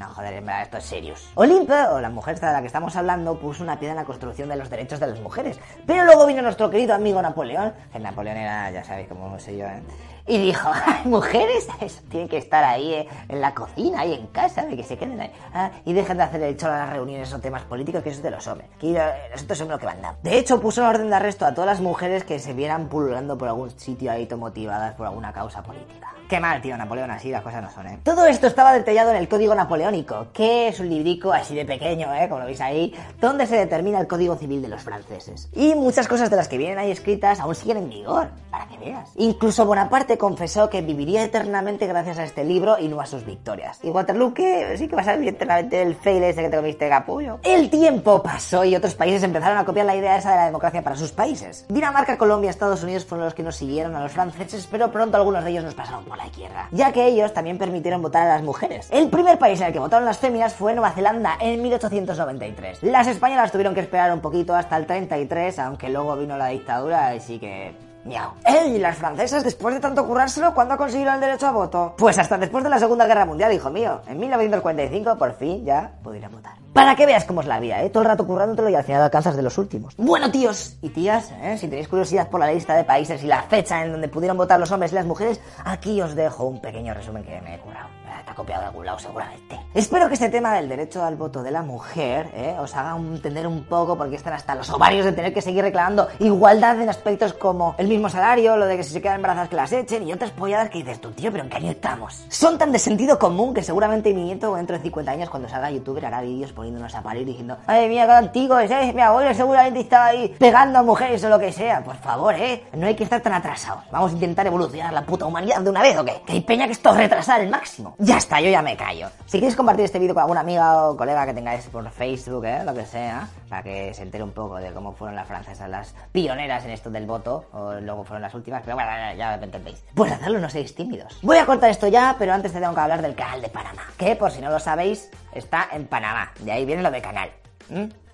No, 0.00 0.08
joder, 0.08 0.42
esto 0.62 0.78
es 0.78 0.84
serious. 0.84 1.30
Olimpe, 1.34 1.74
o 1.74 2.00
la 2.00 2.08
mujer 2.08 2.40
de 2.40 2.46
la 2.46 2.62
que 2.62 2.68
estamos 2.68 2.96
hablando, 2.96 3.38
puso 3.38 3.62
una 3.62 3.78
piedra 3.78 3.92
en 3.92 3.96
la 3.98 4.06
construcción 4.06 4.48
de 4.48 4.56
los 4.56 4.70
derechos 4.70 4.98
de 4.98 5.06
las 5.08 5.20
mujeres. 5.20 5.60
Pero 5.86 6.04
luego 6.06 6.24
vino 6.24 6.40
nuestro 6.40 6.70
querido 6.70 6.94
amigo 6.94 7.20
Napoleón, 7.20 7.74
que 7.92 7.98
Napoleón 7.98 8.38
era, 8.38 8.70
ya 8.70 8.82
sabéis 8.82 9.08
cómo 9.08 9.38
sé 9.38 9.58
yo, 9.58 9.66
¿eh? 9.66 9.82
y 10.26 10.38
dijo, 10.38 10.70
"Ay, 10.86 11.02
mujeres, 11.04 11.68
tienen 12.08 12.30
que 12.30 12.38
estar 12.38 12.64
ahí 12.64 12.94
eh, 12.94 13.08
en 13.28 13.42
la 13.42 13.52
cocina, 13.52 14.00
ahí 14.00 14.14
en 14.14 14.28
casa, 14.28 14.64
de 14.64 14.74
que 14.74 14.84
se 14.84 14.96
queden 14.96 15.20
ahí, 15.20 15.32
ah, 15.52 15.70
y 15.84 15.92
dejen 15.92 16.16
de 16.16 16.22
hacer 16.22 16.42
el 16.44 16.56
cholo 16.56 16.72
a 16.72 16.78
las 16.78 16.90
reuniones 16.94 17.30
o 17.34 17.38
temas 17.38 17.64
políticos, 17.64 18.02
que 18.02 18.08
eso 18.08 18.20
es 18.20 18.22
de 18.22 18.30
los 18.30 18.46
hombres, 18.48 18.70
que 18.78 18.98
nosotros 19.32 19.58
somos 19.58 19.72
los 19.72 19.80
que 19.80 19.86
mandamos. 19.86 20.22
De 20.22 20.38
hecho, 20.38 20.62
puso 20.62 20.80
una 20.80 20.88
orden 20.88 21.10
de 21.10 21.16
arresto 21.16 21.44
a 21.44 21.52
todas 21.52 21.68
las 21.68 21.80
mujeres 21.82 22.24
que 22.24 22.38
se 22.38 22.54
vieran 22.54 22.88
pululando 22.88 23.36
por 23.36 23.48
algún 23.48 23.68
sitio 23.78 24.10
ahí, 24.10 24.26
motivadas 24.34 24.94
por 24.94 25.06
alguna 25.08 25.30
causa 25.30 25.62
política. 25.62 26.14
Qué 26.30 26.38
mal, 26.38 26.62
tío, 26.62 26.76
Napoleón, 26.76 27.10
así 27.10 27.28
las 27.28 27.42
cosas 27.42 27.60
no 27.60 27.68
son, 27.72 27.88
¿eh? 27.88 27.98
Todo 28.04 28.24
esto 28.24 28.46
estaba 28.46 28.72
detallado 28.72 29.10
en 29.10 29.16
el 29.16 29.28
Código 29.28 29.52
Napoleónico, 29.52 30.28
que 30.32 30.68
es 30.68 30.78
un 30.78 30.88
librico 30.88 31.32
así 31.32 31.56
de 31.56 31.64
pequeño, 31.64 32.14
¿eh? 32.14 32.28
Como 32.28 32.42
lo 32.42 32.46
veis 32.46 32.60
ahí, 32.60 32.94
donde 33.20 33.48
se 33.48 33.56
determina 33.56 33.98
el 33.98 34.06
Código 34.06 34.36
Civil 34.36 34.62
de 34.62 34.68
los 34.68 34.80
franceses. 34.80 35.48
Y 35.52 35.74
muchas 35.74 36.06
cosas 36.06 36.30
de 36.30 36.36
las 36.36 36.46
que 36.46 36.56
vienen 36.56 36.78
ahí 36.78 36.92
escritas 36.92 37.40
aún 37.40 37.56
siguen 37.56 37.78
en 37.78 37.90
vigor, 37.90 38.28
para 38.48 38.68
que 38.68 38.78
veas. 38.78 39.10
Incluso 39.16 39.66
Bonaparte 39.66 40.16
confesó 40.18 40.70
que 40.70 40.82
viviría 40.82 41.24
eternamente 41.24 41.88
gracias 41.88 42.20
a 42.20 42.22
este 42.22 42.44
libro 42.44 42.78
y 42.78 42.86
no 42.86 43.00
a 43.00 43.06
sus 43.06 43.26
victorias. 43.26 43.80
Y 43.82 43.90
Waterloo, 43.90 44.32
que 44.32 44.76
sí 44.78 44.86
que 44.86 44.94
va 44.94 45.02
a 45.02 45.06
ser 45.06 45.20
eternamente 45.24 45.82
el 45.82 45.96
fail 45.96 46.22
ese 46.22 46.42
que 46.42 46.48
te 46.48 46.56
comiste 46.58 46.88
capullo. 46.88 47.40
El 47.42 47.70
tiempo 47.70 48.22
pasó 48.22 48.64
y 48.64 48.76
otros 48.76 48.94
países 48.94 49.24
empezaron 49.24 49.58
a 49.58 49.64
copiar 49.64 49.86
la 49.86 49.96
idea 49.96 50.16
esa 50.16 50.30
de 50.30 50.36
la 50.36 50.46
democracia 50.46 50.80
para 50.80 50.94
sus 50.94 51.10
países. 51.10 51.66
Dinamarca, 51.68 52.16
Colombia, 52.16 52.50
Estados 52.50 52.84
Unidos 52.84 53.04
fueron 53.04 53.24
los 53.24 53.34
que 53.34 53.42
nos 53.42 53.56
siguieron 53.56 53.96
a 53.96 54.00
los 54.00 54.12
franceses, 54.12 54.68
pero 54.70 54.92
pronto 54.92 55.16
algunos 55.16 55.42
de 55.42 55.50
ellos 55.50 55.64
nos 55.64 55.74
pasaron 55.74 56.04
por 56.04 56.19
la 56.20 56.26
izquierda, 56.26 56.68
ya 56.70 56.92
que 56.92 57.06
ellos 57.06 57.32
también 57.32 57.58
permitieron 57.58 58.02
votar 58.02 58.26
a 58.26 58.34
las 58.34 58.42
mujeres. 58.42 58.88
El 58.90 59.08
primer 59.08 59.38
país 59.38 59.60
en 59.60 59.68
el 59.68 59.72
que 59.72 59.78
votaron 59.78 60.04
las 60.04 60.18
féminas 60.18 60.54
fue 60.54 60.74
Nueva 60.74 60.92
Zelanda 60.92 61.36
en 61.40 61.62
1893. 61.62 62.82
Las 62.82 63.06
españolas 63.06 63.52
tuvieron 63.52 63.74
que 63.74 63.80
esperar 63.80 64.12
un 64.12 64.20
poquito 64.20 64.54
hasta 64.54 64.76
el 64.76 64.86
33, 64.86 65.58
aunque 65.58 65.88
luego 65.88 66.16
vino 66.16 66.36
la 66.36 66.48
dictadura, 66.48 67.08
así 67.08 67.38
que 67.38 67.74
Miau. 68.04 68.32
¡Ey! 68.46 68.76
¿Y 68.76 68.78
las 68.78 68.96
francesas, 68.96 69.44
después 69.44 69.74
de 69.74 69.80
tanto 69.80 70.06
currárselo, 70.06 70.54
cuándo 70.54 70.76
consiguieron 70.76 71.14
el 71.16 71.20
derecho 71.20 71.46
a 71.46 71.50
voto? 71.50 71.94
Pues 71.98 72.18
hasta 72.18 72.38
después 72.38 72.64
de 72.64 72.70
la 72.70 72.78
Segunda 72.78 73.06
Guerra 73.06 73.26
Mundial, 73.26 73.52
hijo 73.52 73.68
mío. 73.70 74.00
En 74.06 74.18
1945, 74.18 75.18
por 75.18 75.34
fin, 75.34 75.64
ya 75.64 75.92
pudieron 76.02 76.32
votar. 76.32 76.54
Para 76.72 76.96
que 76.96 77.04
veas 77.04 77.24
cómo 77.24 77.40
es 77.42 77.46
la 77.46 77.60
vida, 77.60 77.82
¿eh? 77.82 77.90
Todo 77.90 78.04
el 78.04 78.08
rato 78.08 78.26
currándotelo 78.26 78.70
y 78.70 78.74
al 78.74 78.84
final 78.84 79.02
alcanzas 79.02 79.36
de 79.36 79.42
los 79.42 79.58
últimos. 79.58 79.94
Bueno, 79.96 80.30
tíos 80.30 80.78
y 80.80 80.90
tías, 80.90 81.30
¿eh? 81.42 81.58
si 81.58 81.68
tenéis 81.68 81.88
curiosidad 81.88 82.28
por 82.28 82.40
la 82.40 82.50
lista 82.50 82.74
de 82.74 82.84
países 82.84 83.22
y 83.22 83.26
la 83.26 83.42
fecha 83.42 83.84
en 83.84 83.92
donde 83.92 84.08
pudieron 84.08 84.36
votar 84.36 84.58
los 84.58 84.70
hombres 84.70 84.92
y 84.92 84.94
las 84.94 85.04
mujeres, 85.06 85.40
aquí 85.64 86.00
os 86.00 86.14
dejo 86.14 86.44
un 86.46 86.60
pequeño 86.60 86.94
resumen 86.94 87.24
que 87.24 87.40
me 87.40 87.56
he 87.56 87.58
curado. 87.58 87.88
Está 88.20 88.34
copiado 88.34 88.62
de 88.62 88.68
algún 88.68 88.86
lado, 88.86 88.98
seguramente. 88.98 89.58
Espero 89.74 90.08
que 90.08 90.14
este 90.14 90.28
tema 90.28 90.54
del 90.54 90.68
derecho 90.68 91.02
al 91.02 91.16
voto 91.16 91.42
de 91.42 91.50
la 91.50 91.62
mujer 91.62 92.30
¿eh? 92.34 92.54
os 92.60 92.74
haga 92.76 92.96
entender 92.96 93.46
un 93.46 93.64
poco 93.64 93.96
por 93.96 94.10
qué 94.10 94.16
están 94.16 94.34
hasta 94.34 94.54
los 94.54 94.68
ovarios 94.70 95.04
de 95.04 95.12
tener 95.12 95.32
que 95.32 95.40
seguir 95.40 95.62
reclamando 95.62 96.08
igualdad 96.18 96.80
en 96.80 96.88
aspectos 96.88 97.32
como 97.32 97.74
el 97.78 97.88
mismo 97.88 98.08
salario, 98.08 98.56
lo 98.56 98.66
de 98.66 98.76
que 98.76 98.84
si 98.84 98.92
se 98.92 99.00
quedan 99.00 99.16
embarazadas 99.16 99.48
que 99.48 99.56
las 99.56 99.72
echen 99.72 100.06
y 100.06 100.12
otras 100.12 100.32
polladas 100.32 100.68
que 100.70 100.78
dices 100.78 101.00
tú, 101.00 101.10
tío, 101.12 101.32
pero 101.32 101.44
¿en 101.44 101.50
qué 101.50 101.56
año 101.56 101.70
estamos? 101.70 102.24
Son 102.28 102.58
tan 102.58 102.72
de 102.72 102.78
sentido 102.78 103.18
común 103.18 103.54
que 103.54 103.62
seguramente 103.62 104.12
mi 104.12 104.24
nieto 104.24 104.54
dentro 104.54 104.76
de 104.76 104.82
50 104.82 105.10
años 105.10 105.30
cuando 105.30 105.48
salga 105.48 105.70
youtuber 105.70 106.04
hará 106.04 106.20
vídeos 106.20 106.52
poniéndonos 106.52 106.94
a 106.94 107.02
parir 107.02 107.24
diciendo, 107.24 107.56
ay 107.66 107.88
mía, 107.88 108.06
qué 108.06 108.12
antiguo 108.12 108.58
es, 108.58 108.70
¿eh? 108.70 108.92
mi 108.94 109.00
abuelo 109.00 109.32
seguramente 109.34 109.80
estaba 109.80 110.06
ahí 110.06 110.34
pegando 110.38 110.78
a 110.78 110.82
mujeres 110.82 111.24
o 111.24 111.28
lo 111.28 111.38
que 111.38 111.52
sea. 111.52 111.82
Por 111.82 111.96
favor, 111.96 112.34
¿eh? 112.34 112.64
No 112.74 112.86
hay 112.86 112.94
que 112.94 113.04
estar 113.04 113.20
tan 113.20 113.32
atrasados. 113.32 113.84
Vamos 113.90 114.10
a 114.12 114.14
intentar 114.14 114.46
evolucionar 114.46 114.92
la 114.92 115.06
puta 115.06 115.26
humanidad 115.26 115.60
de 115.60 115.70
una 115.70 115.82
vez, 115.82 115.96
¿o 115.96 116.04
qué? 116.04 116.20
Que 116.26 116.34
hay 116.34 116.40
peña 116.40 116.66
que 116.66 116.72
esto 116.72 116.92
retrasar 116.92 117.40
el 117.40 117.48
máximo. 117.48 117.94
Ya 118.10 118.16
está, 118.16 118.40
yo 118.40 118.50
ya 118.50 118.60
me 118.60 118.76
callo. 118.76 119.06
Si 119.26 119.38
queréis 119.38 119.54
compartir 119.54 119.84
este 119.84 120.00
vídeo 120.00 120.14
con 120.14 120.22
alguna 120.22 120.40
amiga 120.40 120.88
o 120.88 120.96
colega 120.96 121.24
que 121.26 121.32
tengáis 121.32 121.66
por 121.66 121.88
Facebook, 121.92 122.44
¿eh? 122.44 122.64
lo 122.64 122.74
que 122.74 122.84
sea, 122.84 123.28
para 123.48 123.62
que 123.62 123.94
se 123.94 124.02
entere 124.02 124.24
un 124.24 124.32
poco 124.32 124.56
de 124.56 124.72
cómo 124.72 124.90
fueron 124.94 125.14
las 125.14 125.28
francesas 125.28 125.70
las 125.70 125.94
pioneras 126.10 126.64
en 126.64 126.72
esto 126.72 126.90
del 126.90 127.06
voto, 127.06 127.44
o 127.52 127.74
luego 127.74 128.02
fueron 128.02 128.22
las 128.22 128.34
últimas, 128.34 128.62
pero 128.64 128.74
bueno, 128.74 128.90
ya, 129.16 129.36
me 129.36 129.44
entendéis. 129.44 129.84
Pues 129.94 130.10
hacerlo, 130.10 130.40
no 130.40 130.50
seáis 130.50 130.74
tímidos. 130.74 131.20
Voy 131.22 131.38
a 131.38 131.46
cortar 131.46 131.70
esto 131.70 131.86
ya, 131.86 132.16
pero 132.18 132.32
antes 132.32 132.52
te 132.52 132.58
tengo 132.58 132.74
que 132.74 132.80
hablar 132.80 133.00
del 133.00 133.14
canal 133.14 133.42
de 133.42 133.48
Panamá, 133.48 133.84
que 133.96 134.16
por 134.16 134.32
si 134.32 134.40
no 134.40 134.50
lo 134.50 134.58
sabéis, 134.58 135.08
está 135.32 135.68
en 135.70 135.86
Panamá. 135.86 136.32
De 136.40 136.50
ahí 136.50 136.66
viene 136.66 136.82
lo 136.82 136.90
de 136.90 137.00
canal. 137.00 137.30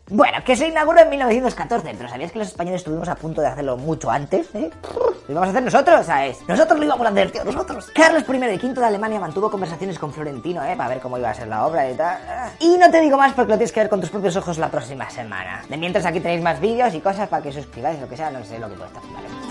Bueno, 0.09 0.39
que 0.45 0.55
se 0.55 0.69
inauguró 0.69 1.01
en 1.01 1.11
1914, 1.11 1.95
pero 1.97 2.09
¿sabías 2.09 2.31
que 2.31 2.39
los 2.39 2.47
españoles 2.49 2.83
estuvimos 2.83 3.09
a 3.09 3.17
punto 3.17 3.41
de 3.41 3.49
hacerlo 3.49 3.77
mucho 3.77 4.09
antes? 4.09 4.55
¿eh? 4.55 4.71
Lo 5.27 5.33
íbamos 5.33 5.49
a 5.49 5.51
hacer 5.51 5.63
nosotros, 5.65 6.07
¿sabes? 6.07 6.39
Nosotros 6.47 6.79
lo 6.79 6.85
íbamos 6.85 7.07
a 7.09 7.11
hacer, 7.11 7.33
tío, 7.33 7.45
nosotros. 7.45 7.91
Carlos 7.93 8.23
I 8.29 8.37
y 8.37 8.57
V 8.57 8.75
de 8.75 8.85
Alemania 8.85 9.19
mantuvo 9.19 9.51
conversaciones 9.51 9.99
con 9.99 10.13
Florentino, 10.13 10.65
¿eh? 10.65 10.77
Para 10.77 10.91
ver 10.91 11.01
cómo 11.01 11.19
iba 11.19 11.31
a 11.31 11.35
ser 11.35 11.49
la 11.49 11.67
obra 11.67 11.91
y 11.91 11.95
tal. 11.95 12.19
Y 12.61 12.79
no 12.79 12.89
te 12.89 13.01
digo 13.01 13.17
más 13.17 13.33
porque 13.33 13.51
lo 13.51 13.59
tienes 13.59 13.73
que 13.73 13.81
ver 13.81 13.89
con 13.89 14.01
tus 14.01 14.11
propios 14.11 14.37
ojos 14.37 14.59
la 14.59 14.71
próxima 14.71 15.11
semana. 15.11 15.63
De 15.69 15.77
mientras 15.77 16.07
aquí 16.07 16.21
tenéis 16.21 16.43
más 16.43 16.61
vídeos 16.61 16.95
y 16.95 17.01
cosas 17.01 17.29
para 17.29 17.43
que 17.43 17.51
suscribáis, 17.51 18.01
lo 18.01 18.09
que 18.09 18.17
sea, 18.17 18.31
no 18.31 18.45
sé 18.45 18.61
lo 18.61 18.69
que 18.69 18.75
puede 18.75 18.89
estar. 18.89 19.03
Vale. 19.13 19.46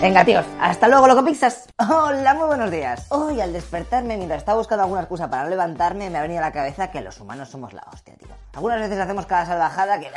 Venga, 0.00 0.24
tíos, 0.26 0.44
hasta 0.60 0.88
luego, 0.88 1.06
loco 1.06 1.24
pizzas. 1.24 1.68
Hola, 1.78 2.34
muy 2.34 2.46
buenos 2.46 2.70
días. 2.70 3.06
Hoy, 3.08 3.40
al 3.40 3.54
despertarme, 3.54 4.18
mientras 4.18 4.40
estaba 4.40 4.58
buscando 4.58 4.84
alguna 4.84 5.00
excusa 5.00 5.30
para 5.30 5.44
no 5.44 5.48
levantarme, 5.48 6.10
me 6.10 6.18
ha 6.18 6.22
venido 6.22 6.40
a 6.40 6.42
la 6.42 6.52
cabeza 6.52 6.90
que 6.90 7.00
los 7.00 7.18
humanos 7.18 7.48
somos 7.48 7.72
la 7.72 7.82
hostia, 7.92 8.14
tío. 8.16 8.28
Algunas 8.54 8.78
veces 8.78 8.98
hacemos 8.98 9.24
cada 9.24 9.46
salvajada 9.46 9.98
que... 9.98 10.10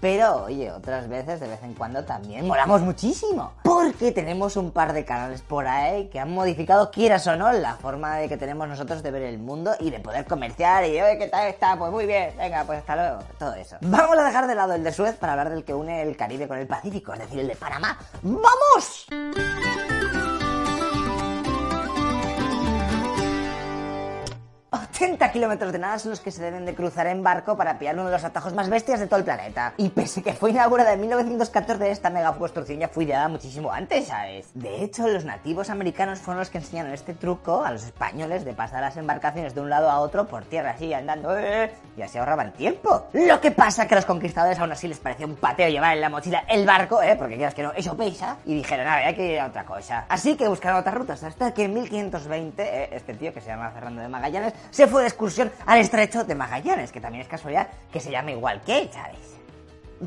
Pero, 0.00 0.44
oye, 0.44 0.70
otras 0.70 1.08
veces, 1.08 1.40
de 1.40 1.48
vez 1.48 1.62
en 1.62 1.74
cuando, 1.74 2.04
también 2.04 2.46
molamos 2.46 2.82
muchísimo. 2.82 3.52
Porque 3.62 4.12
tenemos 4.12 4.56
un 4.56 4.70
par 4.70 4.92
de 4.92 5.04
canales 5.04 5.42
por 5.42 5.66
ahí 5.66 6.08
que 6.08 6.20
han 6.20 6.32
modificado, 6.32 6.90
quieras 6.90 7.26
o 7.26 7.36
no, 7.36 7.50
la 7.52 7.74
forma 7.74 8.16
de 8.16 8.28
que 8.28 8.36
tenemos 8.36 8.68
nosotros 8.68 9.02
de 9.02 9.10
ver 9.10 9.22
el 9.22 9.38
mundo 9.38 9.74
y 9.80 9.90
de 9.90 10.00
poder 10.00 10.26
comerciar. 10.26 10.84
Y, 10.84 11.00
oye, 11.00 11.18
¿qué 11.18 11.28
tal 11.28 11.46
está? 11.48 11.76
Pues 11.76 11.90
muy 11.90 12.06
bien, 12.06 12.34
venga, 12.36 12.64
pues 12.64 12.80
hasta 12.80 12.96
luego. 12.96 13.18
Todo 13.38 13.54
eso. 13.54 13.76
Vamos 13.80 14.18
a 14.18 14.24
dejar 14.24 14.46
de 14.46 14.54
lado 14.54 14.74
el 14.74 14.84
de 14.84 14.92
Suez 14.92 15.16
para 15.16 15.32
hablar 15.32 15.50
del 15.50 15.64
que 15.64 15.74
une 15.74 16.02
el 16.02 16.16
Caribe 16.16 16.46
con 16.46 16.58
el 16.58 16.66
Pacífico, 16.66 17.12
es 17.14 17.20
decir, 17.20 17.40
el 17.40 17.48
de 17.48 17.56
Panamá. 17.56 17.98
¡Vamos! 18.22 19.06
80 24.96 25.30
kilómetros 25.30 25.72
de 25.72 25.78
nada 25.78 25.98
son 25.98 26.12
los 26.12 26.20
que 26.20 26.30
se 26.30 26.42
deben 26.42 26.64
de 26.64 26.74
cruzar 26.74 27.06
en 27.06 27.22
barco 27.22 27.54
para 27.54 27.78
pillar 27.78 27.96
uno 27.96 28.06
de 28.06 28.12
los 28.12 28.24
atajos 28.24 28.54
más 28.54 28.70
bestias 28.70 28.98
de 28.98 29.06
todo 29.06 29.18
el 29.18 29.26
planeta. 29.26 29.74
Y 29.76 29.90
pese 29.90 30.22
que 30.22 30.32
fue 30.32 30.52
inaugurada 30.52 30.94
en 30.94 31.02
1914, 31.02 31.90
esta 31.90 32.08
mega 32.08 32.32
construcción 32.32 32.78
ya 32.78 32.88
fue 32.88 33.04
ideada 33.04 33.28
muchísimo 33.28 33.70
antes, 33.70 34.06
¿sabes? 34.06 34.48
De 34.54 34.82
hecho, 34.82 35.06
los 35.06 35.26
nativos 35.26 35.68
americanos 35.68 36.20
fueron 36.20 36.38
los 36.38 36.48
que 36.48 36.58
enseñaron 36.58 36.92
este 36.94 37.12
truco 37.12 37.62
a 37.62 37.72
los 37.72 37.84
españoles 37.84 38.46
de 38.46 38.54
pasar 38.54 38.80
las 38.80 38.96
embarcaciones 38.96 39.54
de 39.54 39.60
un 39.60 39.68
lado 39.68 39.90
a 39.90 40.00
otro 40.00 40.26
por 40.28 40.44
tierra 40.44 40.70
así, 40.70 40.94
andando, 40.94 41.36
¡eh! 41.36 41.70
y 41.94 42.00
así 42.00 42.16
ahorraban 42.16 42.54
tiempo. 42.54 43.04
Lo 43.12 43.38
que 43.38 43.50
pasa 43.50 43.86
que 43.86 43.94
a 43.94 43.98
los 43.98 44.06
conquistadores 44.06 44.58
aún 44.58 44.72
así 44.72 44.88
les 44.88 44.98
parecía 44.98 45.26
un 45.26 45.36
pateo 45.36 45.68
llevar 45.68 45.94
en 45.94 46.00
la 46.00 46.08
mochila 46.08 46.44
el 46.48 46.64
barco, 46.64 47.02
¿eh? 47.02 47.16
Porque 47.18 47.36
quieras 47.36 47.52
que 47.52 47.62
no, 47.62 47.72
eso 47.72 47.94
pesa. 47.98 48.38
Y 48.46 48.54
dijeron, 48.54 48.86
a 48.86 48.96
ver, 48.96 49.04
hay 49.08 49.14
que 49.14 49.34
ir 49.34 49.40
a 49.40 49.46
otra 49.48 49.64
cosa. 49.66 50.06
Así 50.08 50.36
que 50.36 50.48
buscaron 50.48 50.80
otras 50.80 50.94
rutas 50.94 51.22
hasta 51.22 51.52
que 51.52 51.64
en 51.64 51.74
1520, 51.74 52.62
¿eh? 52.62 52.88
este 52.92 53.12
tío 53.12 53.34
que 53.34 53.42
se 53.42 53.48
llama 53.48 53.70
Fernando 53.72 54.00
de 54.00 54.08
Magallanes, 54.08 54.54
se 54.70 54.85
fue 54.86 55.02
de 55.02 55.08
excursión 55.08 55.52
al 55.66 55.78
estrecho 55.80 56.24
de 56.24 56.34
Magallanes, 56.34 56.92
que 56.92 57.00
también 57.00 57.22
es 57.22 57.28
casualidad 57.28 57.68
que 57.92 58.00
se 58.00 58.10
llame 58.10 58.32
igual 58.32 58.62
que 58.62 58.78
él, 58.78 58.90
¿sabes? 58.92 59.36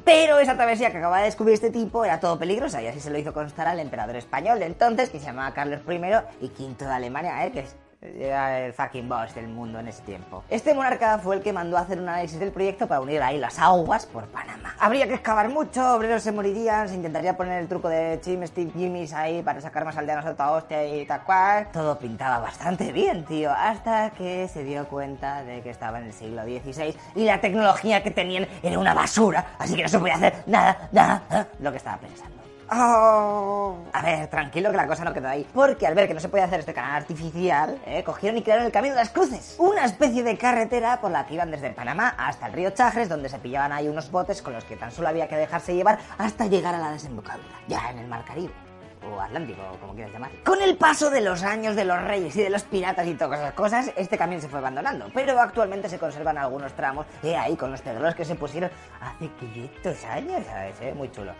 Pero 0.06 0.38
esa 0.38 0.56
travesía 0.56 0.92
que 0.92 0.98
acaba 1.00 1.20
de 1.20 1.26
descubrir 1.26 1.56
este 1.56 1.72
tipo 1.72 2.06
era 2.06 2.20
todo 2.20 2.38
peligrosa 2.38 2.82
y 2.82 2.88
así 2.88 3.00
se 3.00 3.10
lo 3.10 3.18
hizo 3.18 3.34
constar 3.34 3.68
al 3.68 3.80
emperador 3.80 4.16
español 4.16 4.60
de 4.60 4.68
entonces, 4.68 5.10
que 5.10 5.20
se 5.20 5.26
llamaba 5.26 5.54
Carlos 5.54 5.82
I 5.88 6.46
y 6.46 6.48
V 6.48 6.76
de 6.78 6.92
Alemania, 6.92 7.46
¿eh? 7.46 7.52
es 7.56 7.76
era 8.02 8.66
el 8.66 8.74
fucking 8.74 9.10
boss 9.10 9.36
del 9.36 9.50
mundo 9.50 9.80
en 9.80 9.90
ese 9.90 10.02
tiempo. 10.04 10.44
Este 10.50 10.74
monarca 10.74 11.20
fue 11.20 11.36
el 11.36 11.42
que 11.42 11.52
mandó 11.52 11.78
a 11.78 11.82
hacer 11.82 12.00
un 12.00 12.08
análisis 12.08 12.40
del 12.40 12.52
proyecto 12.52 12.88
para 12.88 13.02
unir 13.02 13.22
ahí 13.22 13.38
las 13.38 13.60
aguas 13.60 14.06
por 14.06 14.26
Panamá. 14.28 14.74
Habría 14.80 15.08
que 15.08 15.16
excavar 15.16 15.50
mucho, 15.50 15.96
obreros 15.96 16.24
se 16.24 16.32
morirían, 16.32 16.88
se 16.88 16.96
intentaría 16.96 17.36
poner 17.36 17.62
el 17.62 17.68
truco 17.68 17.90
de 17.90 18.20
Chim 18.22 18.46
Steve 18.48 18.72
Jimmy's 18.74 19.14
ahí 19.14 19.42
para 19.42 19.60
sacar 19.60 19.84
más 19.84 19.98
aldeanos 19.98 20.26
a 20.26 20.34
toda 20.34 20.52
hostia 20.52 20.86
y 20.86 21.06
tal 21.06 21.24
cual. 21.24 21.68
Todo 21.74 22.00
pintaba 22.00 22.40
bastante 22.40 22.92
bien, 22.94 23.26
tío, 23.26 23.52
hasta 23.52 24.12
que 24.12 24.48
se 24.48 24.64
dio 24.64 24.88
cuenta 24.88 25.44
de 25.44 25.62
que 25.62 25.70
estaba 25.70 26.00
en 26.00 26.06
el 26.06 26.14
siglo 26.14 26.44
XVI 26.44 26.96
y 27.16 27.26
la 27.26 27.42
tecnología 27.42 28.02
que 28.02 28.12
tenían 28.12 28.48
era 28.64 28.80
una 28.80 28.94
basura, 28.94 29.56
así 29.60 29.76
que 29.76 29.84
no 29.84 29.90
se 29.90 30.00
podía 30.00 30.16
hacer 30.16 30.44
nada, 30.48 30.90
nada, 30.92 31.24
nada 31.30 31.48
lo 31.60 31.72
que 31.72 31.78
estaba 31.78 31.98
pensando. 31.98 32.39
Oh. 32.72 33.78
A 33.94 34.02
ver, 34.02 34.28
tranquilo 34.28 34.70
que 34.72 34.78
la 34.78 34.88
cosa 34.88 35.04
no 35.04 35.14
quedó 35.14 35.28
ahí. 35.28 35.48
Porque 35.54 35.88
al 35.88 35.96
ver 35.96 36.08
que 36.08 36.14
no 36.14 36.20
se 36.20 36.30
podía 36.30 36.46
hacer 36.46 36.60
este 36.60 36.74
canal 36.74 36.96
artificial, 36.98 37.82
eh, 37.86 38.04
cogieron 38.04 38.38
y 38.38 38.44
crearon 38.44 38.66
el 38.66 38.72
Camino 38.72 38.96
de 38.96 39.02
las 39.02 39.10
Cruces. 39.10 39.56
Una 39.58 39.86
especie 39.86 40.24
de 40.24 40.38
carretera 40.38 41.02
por 41.02 41.12
la 41.12 41.26
que 41.26 41.34
iban 41.34 41.52
desde 41.52 41.72
Panamá 41.72 42.14
hasta 42.18 42.48
el 42.48 42.54
río 42.54 42.70
Chagres, 42.72 43.10
donde 43.10 43.30
se 43.30 43.40
pillaban 43.40 43.72
ahí 43.72 43.88
unos 43.88 44.12
botes 44.12 44.42
con 44.42 44.54
los 44.54 44.64
que 44.66 44.76
tan 44.76 44.92
solo 44.92 45.08
había 45.08 45.28
que 45.28 45.36
dejarse 45.36 45.74
llevar 45.74 46.00
hasta 46.18 46.46
llegar 46.46 46.76
a 46.76 46.80
la 46.80 46.92
desembocadura, 46.92 47.48
ya 47.68 47.90
en 47.90 48.00
el 48.00 48.08
Mar 48.08 48.24
Caribe 48.26 48.54
o 49.02 49.20
Atlántico, 49.20 49.62
como 49.80 49.94
quieras 49.94 50.14
llamar. 50.14 50.32
Con 50.44 50.62
el 50.62 50.78
paso 50.78 51.10
de 51.10 51.22
los 51.22 51.44
años 51.44 51.76
de 51.76 51.86
los 51.86 52.02
reyes 52.04 52.36
y 52.36 52.44
de 52.44 52.50
los 52.50 52.64
piratas 52.64 53.08
y 53.08 53.14
todas 53.16 53.40
esas 53.40 53.54
cosas, 53.54 53.92
este 53.96 54.18
camino 54.18 54.42
se 54.42 54.50
fue 54.50 54.60
abandonando, 54.60 55.08
pero 55.14 55.40
actualmente 55.40 55.90
se 55.90 55.98
conservan 55.98 56.38
algunos 56.38 56.74
tramos, 56.74 57.06
eh, 57.24 57.36
ahí 57.36 57.56
con 57.56 57.72
los 57.72 57.82
pedros 57.82 58.14
que 58.16 58.26
se 58.26 58.36
pusieron 58.36 58.70
hace 59.02 59.30
500 59.40 60.06
años, 60.06 60.46
¿sabes? 60.46 60.76
Eh? 60.82 60.94
Muy 60.96 61.10
chulo. 61.12 61.34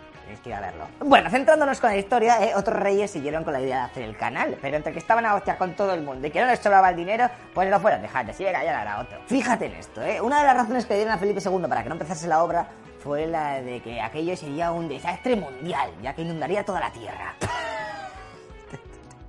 Verlo. 0.44 0.86
Bueno, 1.00 1.30
centrándonos 1.30 1.80
con 1.80 1.90
la 1.90 1.96
historia, 1.96 2.44
eh, 2.44 2.52
otros 2.54 2.76
reyes 2.78 3.10
siguieron 3.10 3.44
con 3.44 3.52
la 3.52 3.60
idea 3.60 3.78
de 3.78 3.82
hacer 3.84 4.02
el 4.04 4.16
canal, 4.16 4.56
pero 4.60 4.76
entre 4.76 4.92
que 4.92 4.98
estaban 4.98 5.24
a 5.26 5.34
hostia 5.34 5.56
con 5.58 5.74
todo 5.74 5.92
el 5.94 6.02
mundo 6.02 6.26
y 6.26 6.30
que 6.30 6.40
no 6.40 6.46
les 6.46 6.58
sobraba 6.60 6.90
el 6.90 6.96
dinero, 6.96 7.28
pues 7.54 7.68
lo 7.70 7.78
fueron 7.80 8.02
dejando. 8.02 8.32
Si 8.32 8.44
venga, 8.44 8.62
ya 8.64 8.80
hará 8.80 9.00
otro. 9.00 9.18
Fíjate 9.26 9.66
en 9.66 9.72
esto, 9.74 10.02
¿eh? 10.02 10.20
Una 10.20 10.40
de 10.40 10.46
las 10.46 10.56
razones 10.56 10.86
que 10.86 10.94
dieron 10.94 11.12
a 11.12 11.18
Felipe 11.18 11.40
II 11.44 11.66
para 11.68 11.82
que 11.82 11.88
no 11.88 11.94
empezase 11.94 12.26
la 12.26 12.42
obra 12.42 12.66
fue 13.02 13.26
la 13.26 13.60
de 13.62 13.80
que 13.80 14.00
aquello 14.00 14.36
sería 14.36 14.72
un 14.72 14.88
desastre 14.88 15.34
mundial, 15.36 15.90
ya 16.02 16.14
que 16.14 16.22
inundaría 16.22 16.64
toda 16.64 16.80
la 16.80 16.90
tierra. 16.92 17.34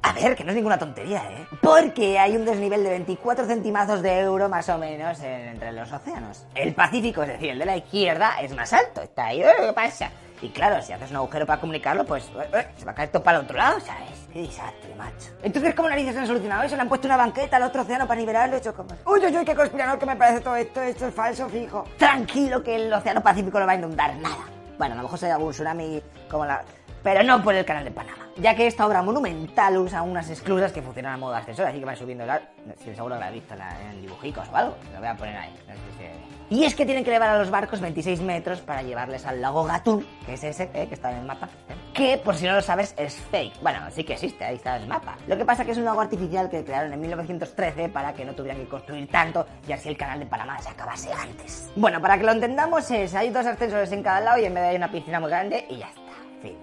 A 0.04 0.14
ver, 0.14 0.36
que 0.36 0.44
no 0.44 0.50
es 0.50 0.56
ninguna 0.56 0.78
tontería, 0.80 1.22
¿eh? 1.32 1.46
Porque 1.62 2.18
hay 2.18 2.36
un 2.36 2.44
desnivel 2.44 2.84
de 2.84 2.90
24 2.90 3.46
centimazos 3.46 4.02
de 4.02 4.20
euro 4.20 4.50
más 4.50 4.68
o 4.68 4.78
menos 4.78 5.20
en- 5.22 5.50
entre 5.50 5.72
los 5.72 5.92
océanos. 5.92 6.46
El 6.56 6.74
Pacífico, 6.74 7.22
es 7.22 7.30
decir, 7.30 7.52
el 7.52 7.60
de 7.60 7.66
la 7.66 7.78
izquierda, 7.78 8.42
es 8.42 8.54
más 8.56 8.74
alto. 8.74 9.02
Está 9.04 9.28
ahí, 9.28 9.42
"Eh, 9.42 9.48
¿qué 9.60 9.74
pasa? 9.74 10.10
Y 10.41 10.49
claro, 10.49 10.82
si 10.82 10.91
haces 10.91 11.12
un 11.12 11.17
agujero 11.17 11.45
para 11.45 11.62
comunicarlo, 11.62 12.04
pues 12.04 12.25
eh, 12.30 12.49
eh, 12.54 12.67
se 12.75 12.86
va 12.86 12.93
a 12.93 12.95
caer 12.95 13.10
todo 13.10 13.21
para 13.23 13.38
el 13.38 13.43
otro 13.43 13.58
lado, 13.58 13.80
¿sabes? 13.80 14.27
Qué 14.34 14.41
desastre, 14.41 14.95
macho. 14.95 15.30
Entonces, 15.43 15.75
¿cómo 15.75 15.88
narices 15.88 16.17
han 16.17 16.25
solucionado 16.25 16.63
eso? 16.63 16.75
¿Le 16.75 16.82
han 16.82 16.89
puesto 16.89 17.08
una 17.08 17.17
banqueta 17.17 17.58
al 17.58 17.63
otro 17.63 17.84
océano 17.84 18.08
para 18.08 18.19
nivelarlo? 18.19 18.58
Hecho 18.58 18.73
como... 18.73 18.89
Uy, 19.06 19.23
uy, 19.23 19.38
uy, 19.38 19.45
qué 19.45 19.56
conspirador 19.56 19.99
que 19.99 20.06
me 20.08 20.15
parece 20.15 20.41
todo 20.41 20.56
esto. 20.56 20.82
Esto 20.82 21.08
es 21.08 21.13
falso, 21.13 21.47
fijo. 21.47 21.84
Tranquilo 21.97 22.63
que 22.63 22.75
el 22.75 22.91
océano 22.91 23.21
Pacífico 23.21 23.60
no 23.60 23.67
va 23.67 23.73
a 23.73 23.75
inundar 23.75 24.15
nada. 24.15 24.45
Bueno, 24.80 24.93
a 24.93 24.97
lo 24.97 25.04
mejor 25.04 25.19
se 25.19 25.32
algún 25.32 25.51
tsunami 25.51 26.01
como 26.30 26.45
la... 26.45 26.63
Pero 27.04 27.23
no 27.23 27.43
por 27.43 27.54
el 27.54 27.65
canal 27.65 27.84
de 27.84 27.91
Panamá. 27.91 28.27
Ya 28.38 28.56
que 28.56 28.65
esta 28.65 28.88
obra 28.88 29.01
monumental 29.04 29.77
usa 29.77 30.01
unas 30.01 30.30
esclusas 30.30 30.71
que 30.71 30.82
funcionan 30.82 31.13
a 31.13 31.17
modo 31.17 31.36
ascensor, 31.36 31.67
así 31.67 31.80
que 31.80 31.86
van 31.86 31.97
subiendo 31.97 32.25
la... 32.25 32.41
Sí, 32.84 32.95
seguro 32.95 33.19
que 33.19 33.32
visto 33.32 33.54
en, 33.54 34.01
dibujicos 34.01 34.47
o 34.49 34.56
algo. 34.56 34.75
Lo 34.93 34.99
voy 34.99 35.08
a 35.08 35.15
poner 35.15 35.36
ahí. 35.36 35.54
No 35.67 35.73
sé 35.73 35.80
si 35.97 36.40
Y 36.52 36.66
es 36.66 36.76
que 36.76 36.86
tienen 36.86 37.06
que 37.06 37.10
elevar 37.10 37.30
a 37.30 37.40
los 37.40 37.50
barcos 37.50 37.80
26 37.80 38.20
metros 38.22 38.60
para 38.60 38.84
llevarles 38.84 39.26
al 39.26 39.42
lago 39.42 39.64
Gatún, 39.64 40.06
que 40.26 40.34
es 40.34 40.44
ese 40.44 40.70
eh, 40.74 40.86
que 40.88 40.96
está 40.96 41.10
en 41.12 41.20
el 41.20 41.26
mapa. 41.26 41.48
eh, 41.70 41.74
Que, 41.94 42.18
por 42.18 42.36
si 42.36 42.46
no 42.46 42.54
lo 42.54 42.62
sabes, 42.62 42.94
es 42.98 43.16
fake. 43.32 43.62
Bueno, 43.62 43.80
sí 43.90 44.04
que 44.04 44.14
existe, 44.14 44.44
ahí 44.44 44.56
está 44.58 44.76
el 44.76 44.86
mapa. 44.86 45.16
Lo 45.28 45.38
que 45.38 45.46
pasa 45.46 45.64
que 45.64 45.72
es 45.72 45.78
un 45.78 45.86
lago 45.86 46.02
artificial 46.02 46.50
que 46.50 46.66
crearon 46.66 46.92
en 46.92 47.00
1913 47.00 47.88
para 47.88 48.14
que 48.14 48.26
no 48.26 48.36
tuvieran 48.36 48.62
que 48.62 48.68
construir 48.68 49.08
tanto 49.10 49.48
y 49.66 49.72
así 49.72 49.88
el 49.88 49.96
canal 49.98 50.20
de 50.20 50.26
Panamá 50.26 50.60
se 50.60 50.68
acabase 50.68 51.10
antes. 51.14 51.72
Bueno, 51.78 52.02
para 52.02 52.18
que 52.18 52.26
lo 52.26 52.34
entendamos 52.34 52.92
es, 52.92 53.16
hay 53.16 53.30
dos 53.30 53.46
ascensores 53.46 53.90
en 53.94 54.04
cada 54.04 54.20
lado 54.20 54.38
y 54.42 54.44
en 54.44 54.54
vez 54.54 54.64
de 54.64 54.70
hay 54.72 54.76
una 54.76 54.92
piscina 54.92 55.22
muy 55.22 55.30
grande 55.30 55.66
y 55.70 55.78
ya 55.78 55.88
está. 55.88 56.01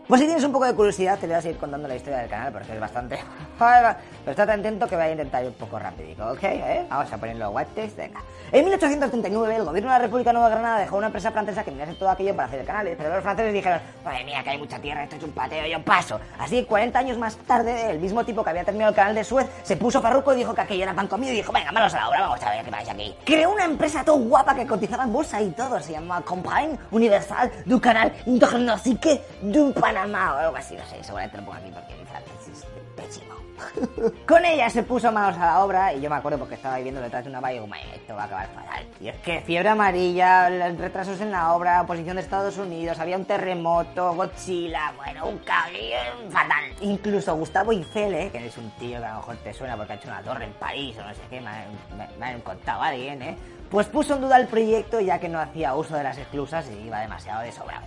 Pues 0.07 0.21
si 0.21 0.27
tienes 0.27 0.45
un 0.45 0.53
poco 0.53 0.65
de 0.65 0.75
curiosidad, 0.75 1.19
te 1.19 1.27
voy 1.27 1.37
a 1.37 1.43
seguir 1.43 1.59
contando 1.59 1.87
la 1.87 1.95
historia 1.95 2.19
del 2.19 2.29
canal 2.29 2.53
porque 2.53 2.73
es 2.73 2.81
bastante... 2.81 3.19
Pero 3.59 3.97
estate 4.31 4.53
atento 4.53 4.87
que 4.87 4.97
voy 4.97 5.05
a 5.05 5.11
intentar 5.13 5.43
ir 5.43 5.49
un 5.49 5.55
poco 5.55 5.79
rápido, 5.79 6.33
¿ok? 6.33 6.43
¿Eh? 6.43 6.87
Vamos 6.89 7.13
a 7.13 7.17
poner 7.19 7.37
los 7.37 7.51
guantes, 7.51 7.97
venga. 7.97 8.21
En 8.53 8.65
1839, 8.65 9.57
el 9.57 9.65
gobierno 9.65 9.91
de 9.91 9.99
la 9.99 10.05
República 10.05 10.33
Nueva 10.33 10.49
Granada 10.49 10.79
dejó 10.79 10.97
una 10.97 11.07
empresa 11.07 11.31
francesa 11.31 11.65
que 11.65 11.71
mirase 11.71 11.95
todo 11.95 12.11
aquello 12.11 12.35
para 12.35 12.49
hacer 12.49 12.61
el 12.61 12.67
canal, 12.67 12.89
pero 12.97 13.15
los 13.15 13.23
franceses 13.23 13.53
dijeron, 13.53 13.81
madre 14.05 14.25
mía, 14.25 14.43
que 14.43 14.51
hay 14.51 14.59
mucha 14.59 14.79
tierra, 14.79 15.05
esto 15.05 15.17
es 15.17 15.23
un 15.23 15.33
pateo, 15.33 15.67
yo 15.67 15.83
paso. 15.83 16.21
Así, 16.39 16.65
40 16.65 16.99
años 16.99 17.19
más 17.19 17.37
tarde, 17.37 17.91
el 17.91 17.99
mismo 17.99 18.25
tipo 18.25 18.43
que 18.43 18.51
había 18.51 18.65
terminado 18.65 18.91
el 18.91 18.97
canal 18.97 19.15
de 19.15 19.25
Suez 19.25 19.47
se 19.63 19.77
puso 19.77 20.01
farruco 20.01 20.33
y 20.35 20.37
dijo 20.37 20.55
que 20.55 20.61
aquello 20.61 20.83
era 20.83 20.95
pan 20.95 21.09
comido 21.09 21.33
y 21.33 21.37
dijo, 21.37 21.53
venga, 21.53 21.73
manos 21.73 21.95
a 21.95 21.99
la 21.99 22.09
obra, 22.09 22.21
vamos 22.21 22.43
a 22.43 22.51
ver 22.51 22.65
qué 22.65 22.71
pasa 22.71 22.93
aquí. 22.93 23.15
Creó 23.25 23.51
una 23.51 23.65
empresa 23.65 24.05
todo 24.05 24.17
guapa 24.17 24.55
que 24.55 24.67
cotizaba 24.67 25.05
en 25.05 25.13
bolsa 25.13 25.41
y 25.41 25.51
todo, 25.51 25.81
se 25.81 25.93
llama 25.93 26.21
Compagnie 26.23 26.79
Universal 26.91 27.51
du 27.67 27.81
Canal 27.81 28.13
Internacional 28.27 28.81
du 29.43 29.68
Panamá 29.73 30.35
o 30.35 30.39
algo 30.39 30.57
así, 30.57 30.75
no 30.77 30.85
sé, 30.87 31.03
seguramente 31.03 31.37
lo 31.39 31.45
pongo 31.45 31.59
aquí 31.59 31.71
porque 31.73 31.95
francés 32.07 32.49
es 32.49 32.67
pésimo. 32.97 33.35
Con 34.29 34.45
ella 34.45 34.71
se 34.71 34.85
puso 34.85 35.11
manos 35.11 35.37
a 35.37 35.47
la 35.47 35.65
obra 35.65 35.93
y 35.93 36.01
yo 36.01 36.09
me 36.09 36.15
acuerdo 36.17 36.39
porque 36.39 36.55
estaba 36.55 36.77
viviendo 36.77 37.01
detrás 37.01 37.25
de 37.25 37.31
una 37.31 37.41
valla 37.41 37.55
y 37.55 37.57
digo, 37.57 37.67
"Madre, 37.67 37.87
esto 37.97 38.15
va 38.15 38.23
a 38.23 38.27
acabar 38.27 38.47
fatal. 38.55 38.87
Y 39.01 39.09
es 39.09 39.17
que 39.17 39.41
fiebre 39.41 39.69
amarilla, 39.71 40.49
retrasos 40.49 41.21
en 41.21 41.33
la 41.33 41.53
obra, 41.55 41.83
oposición 41.83 42.17
de 42.17 42.23
Estados 42.23 42.57
Unidos, 42.57 43.01
había 43.01 43.17
un 43.17 43.25
terremoto, 43.25 44.15
Godzilla, 44.15 44.93
bueno, 44.97 45.27
un 45.27 45.39
caguín 45.39 46.31
fatal. 46.31 46.65
Incluso 46.83 47.35
Gustavo 47.35 47.73
Eiffel, 47.73 48.15
¿eh? 48.15 48.31
que 48.31 48.47
es 48.47 48.57
un 48.57 48.71
tío 48.79 49.01
que 49.01 49.05
a 49.07 49.11
lo 49.15 49.17
mejor 49.17 49.37
te 49.39 49.53
suena 49.53 49.77
porque 49.77 49.95
ha 49.95 49.97
hecho 49.97 50.09
una 50.09 50.23
torre 50.23 50.45
en 50.45 50.53
París 50.53 50.97
o 50.99 51.03
no 51.03 51.13
sé 51.15 51.21
qué, 51.29 51.41
me, 51.41 51.51
me- 51.97 52.17
me 52.17 52.27
han 52.27 52.41
contado 52.43 52.83
alguien, 52.83 53.21
¿eh? 53.23 53.37
Pues 53.69 53.87
puso 53.89 54.15
en 54.15 54.21
duda 54.23 54.39
el 54.39 54.47
proyecto 54.47 55.01
ya 55.01 55.19
que 55.19 55.29
no 55.29 55.41
hacía 55.41 55.75
uso 55.75 55.97
de 55.97 56.03
las 56.05 56.17
esclusas 56.17 56.67
y 56.71 56.87
iba 56.87 57.01
demasiado 57.01 57.43
de 57.43 57.51
sobra. 57.53 57.83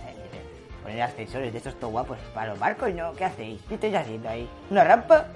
Poner 0.82 1.02
ascensores 1.02 1.52
de 1.52 1.58
estos 1.58 1.78
todo 1.78 1.90
guapos 1.90 2.18
para 2.34 2.50
los 2.50 2.58
barcos, 2.58 2.92
¿no? 2.92 3.12
¿Qué 3.12 3.24
hacéis? 3.24 3.60
¿Qué 3.68 3.74
estáis 3.74 3.94
haciendo 3.94 4.28
ahí? 4.28 4.48
¿Una 4.70 4.84
rampa? 4.84 5.26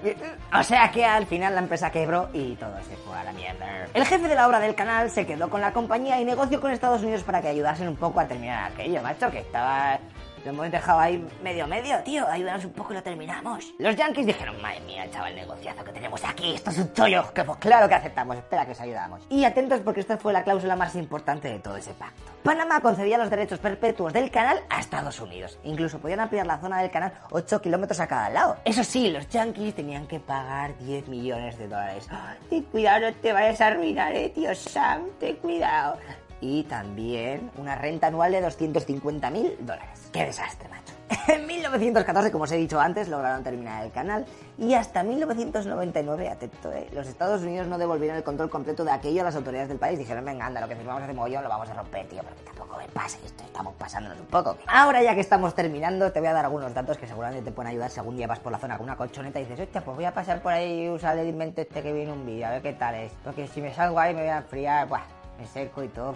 O 0.53 0.63
sea 0.63 0.91
que 0.91 1.05
al 1.05 1.25
final 1.25 1.55
la 1.55 1.61
empresa 1.61 1.89
quebró 1.89 2.29
y 2.33 2.55
todo 2.55 2.75
se 2.83 2.95
fue 2.97 3.17
a 3.17 3.23
la 3.23 3.31
mierda. 3.31 3.87
El 3.93 4.05
jefe 4.05 4.27
de 4.27 4.35
la 4.35 4.47
obra 4.47 4.59
del 4.59 4.75
canal 4.75 5.09
se 5.09 5.25
quedó 5.25 5.49
con 5.49 5.61
la 5.61 5.71
compañía 5.71 6.19
y 6.19 6.25
negoció 6.25 6.59
con 6.59 6.71
Estados 6.71 7.01
Unidos 7.01 7.23
para 7.23 7.41
que 7.41 7.47
ayudasen 7.47 7.87
un 7.87 7.95
poco 7.95 8.19
a 8.19 8.27
terminar 8.27 8.71
aquello, 8.71 9.01
macho, 9.01 9.31
que 9.31 9.39
estaba... 9.39 9.99
Lo 10.43 10.51
hemos 10.51 10.71
dejado 10.71 10.99
ahí 10.99 11.27
medio 11.43 11.67
medio, 11.67 11.97
tío. 12.03 12.27
Ayúdanos 12.27 12.65
un 12.65 12.71
poco 12.71 12.93
y 12.93 12.95
lo 12.95 13.03
terminamos. 13.03 13.73
Los 13.79 13.95
yankees 13.95 14.25
dijeron, 14.25 14.61
madre 14.61 14.79
mía, 14.81 15.09
chaval, 15.11 15.31
el 15.31 15.39
negociazo 15.39 15.83
que 15.83 15.91
tenemos 15.91 16.23
aquí. 16.23 16.55
Esto 16.55 16.69
es 16.69 16.77
un 16.77 16.93
chollo. 16.93 17.33
Que 17.33 17.43
pues 17.43 17.57
claro 17.59 17.87
que 17.87 17.95
aceptamos. 17.95 18.37
Espera 18.37 18.65
que 18.65 18.71
os 18.71 18.81
ayudamos. 18.81 19.21
Y 19.29 19.43
atentos 19.43 19.81
porque 19.81 20.01
esta 20.01 20.17
fue 20.17 20.33
la 20.33 20.43
cláusula 20.43 20.75
más 20.75 20.95
importante 20.95 21.49
de 21.49 21.59
todo 21.59 21.77
ese 21.77 21.93
pacto. 21.93 22.31
Panamá 22.43 22.79
concedía 22.79 23.17
los 23.17 23.29
derechos 23.29 23.59
perpetuos 23.59 24.13
del 24.13 24.31
canal 24.31 24.61
a 24.69 24.79
Estados 24.79 25.19
Unidos. 25.19 25.59
Incluso 25.63 25.99
podían 25.99 26.21
ampliar 26.21 26.45
la 26.45 26.59
zona 26.59 26.81
del 26.81 26.91
canal 26.91 27.11
8 27.31 27.61
kilómetros 27.61 27.99
a 27.99 28.07
cada 28.07 28.29
lado. 28.29 28.57
Eso 28.63 28.83
sí, 28.83 29.09
los 29.09 29.27
yankees 29.27 29.75
tenían 29.75 30.07
que 30.07 30.19
pagar 30.19 30.77
10 30.77 31.07
millones 31.09 31.57
de 31.57 31.67
dólares. 31.67 32.07
¡Ay, 32.09 32.37
ten 32.49 32.63
cuidado, 32.63 33.07
no 33.07 33.13
te 33.15 33.33
vayas 33.33 33.59
a 33.59 33.67
arruinar, 33.67 34.15
eh, 34.15 34.29
tío 34.29 34.55
Sam. 34.55 35.07
Ten 35.19 35.35
cuidado 35.37 35.97
y 36.41 36.63
también 36.63 37.51
una 37.57 37.75
renta 37.75 38.07
anual 38.07 38.31
de 38.31 38.41
250 38.41 39.29
mil 39.29 39.55
dólares. 39.59 40.09
¡Qué 40.11 40.25
desastre, 40.25 40.69
macho! 40.69 40.93
En 41.27 41.45
1914, 41.45 42.31
como 42.31 42.45
os 42.45 42.51
he 42.51 42.57
dicho 42.57 42.79
antes, 42.79 43.09
lograron 43.09 43.43
terminar 43.43 43.83
el 43.83 43.91
canal 43.91 44.25
y 44.57 44.73
hasta 44.73 45.03
1999, 45.03 46.29
atento, 46.29 46.71
¿eh? 46.71 46.87
los 46.93 47.07
Estados 47.07 47.41
Unidos 47.41 47.67
no 47.67 47.77
devolvieron 47.77 48.17
el 48.17 48.23
control 48.23 48.49
completo 48.49 48.83
de 48.83 48.91
aquello 48.91 49.21
a 49.21 49.25
las 49.25 49.35
autoridades 49.35 49.69
del 49.69 49.77
país. 49.77 49.99
Dijeron, 49.99 50.23
venga, 50.23 50.45
anda, 50.45 50.61
lo 50.61 50.67
que 50.67 50.75
firmamos 50.75 51.03
hace 51.03 51.13
mogollón 51.13 51.43
lo 51.43 51.49
vamos 51.49 51.69
a 51.69 51.73
romper, 51.73 52.07
tío, 52.07 52.21
pero 52.23 52.35
que 52.35 52.43
tampoco 52.43 52.77
me 52.77 52.87
pase 52.87 53.19
esto, 53.25 53.43
estamos 53.43 53.73
pasándonos 53.75 54.19
un 54.19 54.25
poco. 54.27 54.57
Ahora 54.67 55.03
ya 55.03 55.15
que 55.15 55.21
estamos 55.21 55.53
terminando, 55.53 56.11
te 56.11 56.19
voy 56.19 56.29
a 56.29 56.33
dar 56.33 56.45
algunos 56.45 56.73
datos 56.73 56.97
que 56.97 57.07
seguramente 57.07 57.43
te 57.43 57.51
pueden 57.51 57.71
ayudar 57.71 57.89
si 57.91 57.99
algún 57.99 58.17
por 58.41 58.51
la 58.51 58.57
zona 58.57 58.77
con 58.77 58.85
una 58.85 58.97
colchoneta 58.97 59.39
y 59.39 59.43
dices, 59.43 59.59
hostia, 59.59 59.83
pues 59.83 59.95
voy 59.95 60.05
a 60.05 60.13
pasar 60.13 60.41
por 60.41 60.51
ahí 60.51 60.85
y 60.85 60.89
usar 60.89 61.17
el 61.17 61.27
invento 61.27 61.61
este 61.61 61.81
que 61.81 61.93
viene 61.93 62.11
un 62.11 62.25
vídeo, 62.25 62.47
a 62.47 62.51
ver 62.51 62.61
qué 62.61 62.73
tal 62.73 62.95
es. 62.95 63.11
Porque 63.23 63.47
si 63.47 63.61
me 63.61 63.73
salgo 63.73 63.99
ahí 63.99 64.13
me 64.13 64.21
voy 64.21 64.29
a 64.29 64.37
enfriar, 64.37 64.87
buah, 64.87 65.03
me 65.37 65.45
seco 65.47 65.83
y 65.83 65.87
todo. 65.89 66.15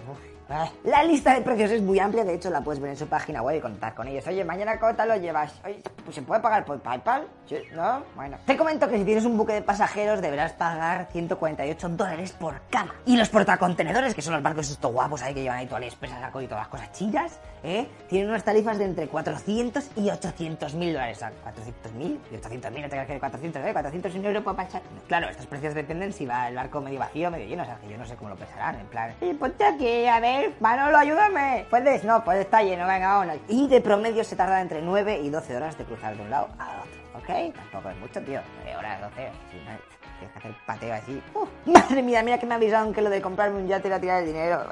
Ah, 0.50 0.68
La 0.84 1.02
lista 1.02 1.32
de 1.34 1.40
precios 1.40 1.70
es 1.70 1.80
muy 1.80 1.98
amplia, 1.98 2.24
de 2.24 2.34
hecho 2.34 2.50
la 2.50 2.60
puedes 2.60 2.80
ver 2.80 2.90
en 2.90 2.96
su 2.96 3.06
página 3.06 3.40
web 3.42 3.56
y 3.56 3.60
contar 3.60 3.94
con 3.94 4.06
ellos. 4.08 4.26
Oye, 4.26 4.44
mañana 4.44 4.78
¿cuánto 4.78 5.04
lo 5.06 5.16
llevas? 5.16 5.54
Oye, 5.64 5.80
pues 6.04 6.14
se 6.14 6.22
puede 6.22 6.40
pagar 6.42 6.64
por 6.64 6.78
PayPal, 6.80 7.26
¿Sí? 7.46 7.56
¿no? 7.72 8.02
Bueno. 8.16 8.36
Te 8.44 8.56
comento 8.56 8.88
que 8.88 8.98
si 8.98 9.04
tienes 9.04 9.24
un 9.24 9.38
buque 9.38 9.54
de 9.54 9.62
pasajeros 9.62 10.20
deberás 10.20 10.52
pagar 10.52 11.08
148 11.12 11.88
dólares 11.90 12.32
por 12.32 12.60
cama. 12.70 12.94
Y 13.06 13.16
los 13.16 13.28
portacontenedores, 13.30 14.14
que 14.14 14.20
son 14.20 14.34
los 14.34 14.42
barcos 14.42 14.68
estos 14.68 14.92
guapos 14.92 15.22
ahí 15.22 15.32
que 15.32 15.42
llevan 15.42 15.58
ahí 15.58 15.66
todo 15.66 15.78
el 15.78 15.84
express 15.84 16.12
a 16.12 16.20
saco 16.20 16.40
y 16.42 16.46
todas 16.46 16.62
las 16.62 16.68
cosas 16.68 16.92
chillas, 16.92 17.38
¿eh? 17.62 17.86
Tienen 18.08 18.28
unas 18.28 18.44
tarifas 18.44 18.78
de 18.78 18.84
entre 18.84 19.08
400 19.08 19.90
y 19.96 20.10
800 20.10 20.74
mil 20.74 20.92
dólares. 20.92 21.16
O 21.18 21.20
sea, 21.20 21.32
400 21.42 21.92
mil 21.92 22.20
y 22.30 22.36
800 22.36 22.70
mil, 22.70 22.82
no 22.82 22.88
te 22.88 22.90
creas 22.90 23.06
que 23.06 23.14
de 23.14 23.20
400, 23.20 23.64
¿eh? 23.64 23.72
400 23.72 24.14
un 24.14 24.24
euro 24.24 24.44
para 24.44 24.56
pasar. 24.56 24.82
Claro, 25.08 25.28
estos 25.28 25.46
precios 25.46 25.74
dependen 25.74 26.12
si 26.12 26.26
va 26.26 26.48
el 26.48 26.56
barco 26.56 26.80
medio 26.80 26.98
vacío 26.98 27.30
medio 27.30 27.46
lleno, 27.46 27.62
o 27.62 27.66
sea, 27.66 27.76
que 27.76 27.88
yo 27.88 27.98
no 27.98 28.04
sé 28.06 28.16
cómo 28.16 28.30
lo 28.30 28.36
pensarán, 28.36 28.78
en 28.78 28.86
plan, 28.86 29.14
y 29.20 29.34
ponte 29.34 29.64
aquí, 29.64 30.06
a 30.06 30.20
ver, 30.20 30.54
Manolo, 30.60 30.98
ayúdame. 30.98 31.66
¿Puedes? 31.70 32.04
No, 32.04 32.24
pues 32.24 32.38
está 32.38 32.62
lleno, 32.62 32.86
venga, 32.86 33.14
vámonos. 33.14 33.38
Y 33.48 33.68
de 33.68 33.80
promedio 33.80 34.24
se 34.24 34.36
tarda 34.36 34.60
entre 34.60 34.82
9 34.82 35.20
y 35.22 35.30
12 35.30 35.56
horas 35.56 35.78
de 35.78 35.84
cruzar 35.84 36.16
de 36.16 36.22
un 36.22 36.30
lado 36.30 36.48
a 36.58 36.82
otro, 36.82 37.18
¿ok? 37.18 37.54
Tampoco 37.54 37.90
es 37.90 37.96
mucho, 37.98 38.20
tío. 38.22 38.40
9 38.64 38.76
horas, 38.76 39.00
12, 39.00 39.30
si 39.50 39.56
no, 39.58 39.78
tienes 40.18 40.32
que 40.32 40.38
hacer 40.38 40.54
pateo 40.66 40.94
así. 40.94 41.22
Uf, 41.34 41.48
madre 41.66 42.02
mía, 42.02 42.22
mira 42.22 42.38
que 42.38 42.46
me 42.46 42.54
avisaron 42.54 42.92
que 42.92 43.02
lo 43.02 43.10
de 43.10 43.20
comprarme 43.20 43.60
un 43.60 43.68
yate 43.68 43.88
era 43.88 44.00
tirar 44.00 44.20
el 44.20 44.26
dinero. 44.26 44.64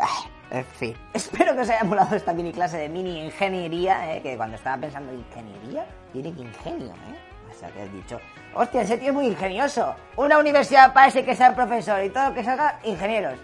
En 0.51 0.65
fin. 0.65 0.97
Espero 1.15 1.55
que 1.55 1.61
os 1.61 1.71
haya 1.71 1.85
molado 1.85 2.17
esta 2.17 2.33
mini 2.33 2.53
clase 2.53 2.77
de 2.77 2.89
mini 2.89 3.25
ingeniería, 3.25 4.15
¿eh? 4.15 4.23
que 4.23 4.37
cuando 4.37 4.57
estaba 4.57 4.77
pensando 4.79 5.13
ingeniería, 5.13 5.87
tiene 6.13 6.29
ingenio, 6.31 6.93
¿eh? 6.93 7.31
O 7.51 7.59
sea, 7.59 7.69
que 7.71 7.83
has 7.83 7.93
dicho, 7.93 8.19
hostia, 8.55 8.83
ese 8.83 8.97
tío 8.97 9.09
es 9.09 9.15
muy 9.15 9.27
ingenioso. 9.27 9.95
Una 10.17 10.39
universidad 10.39 10.93
para 10.93 11.09
ese 11.09 11.25
que 11.25 11.35
sea 11.35 11.55
profesor 11.55 12.03
y 12.03 12.11
todo 12.11 12.33
que 12.33 12.45
salga 12.45 12.79
ingenieros. 12.85 13.39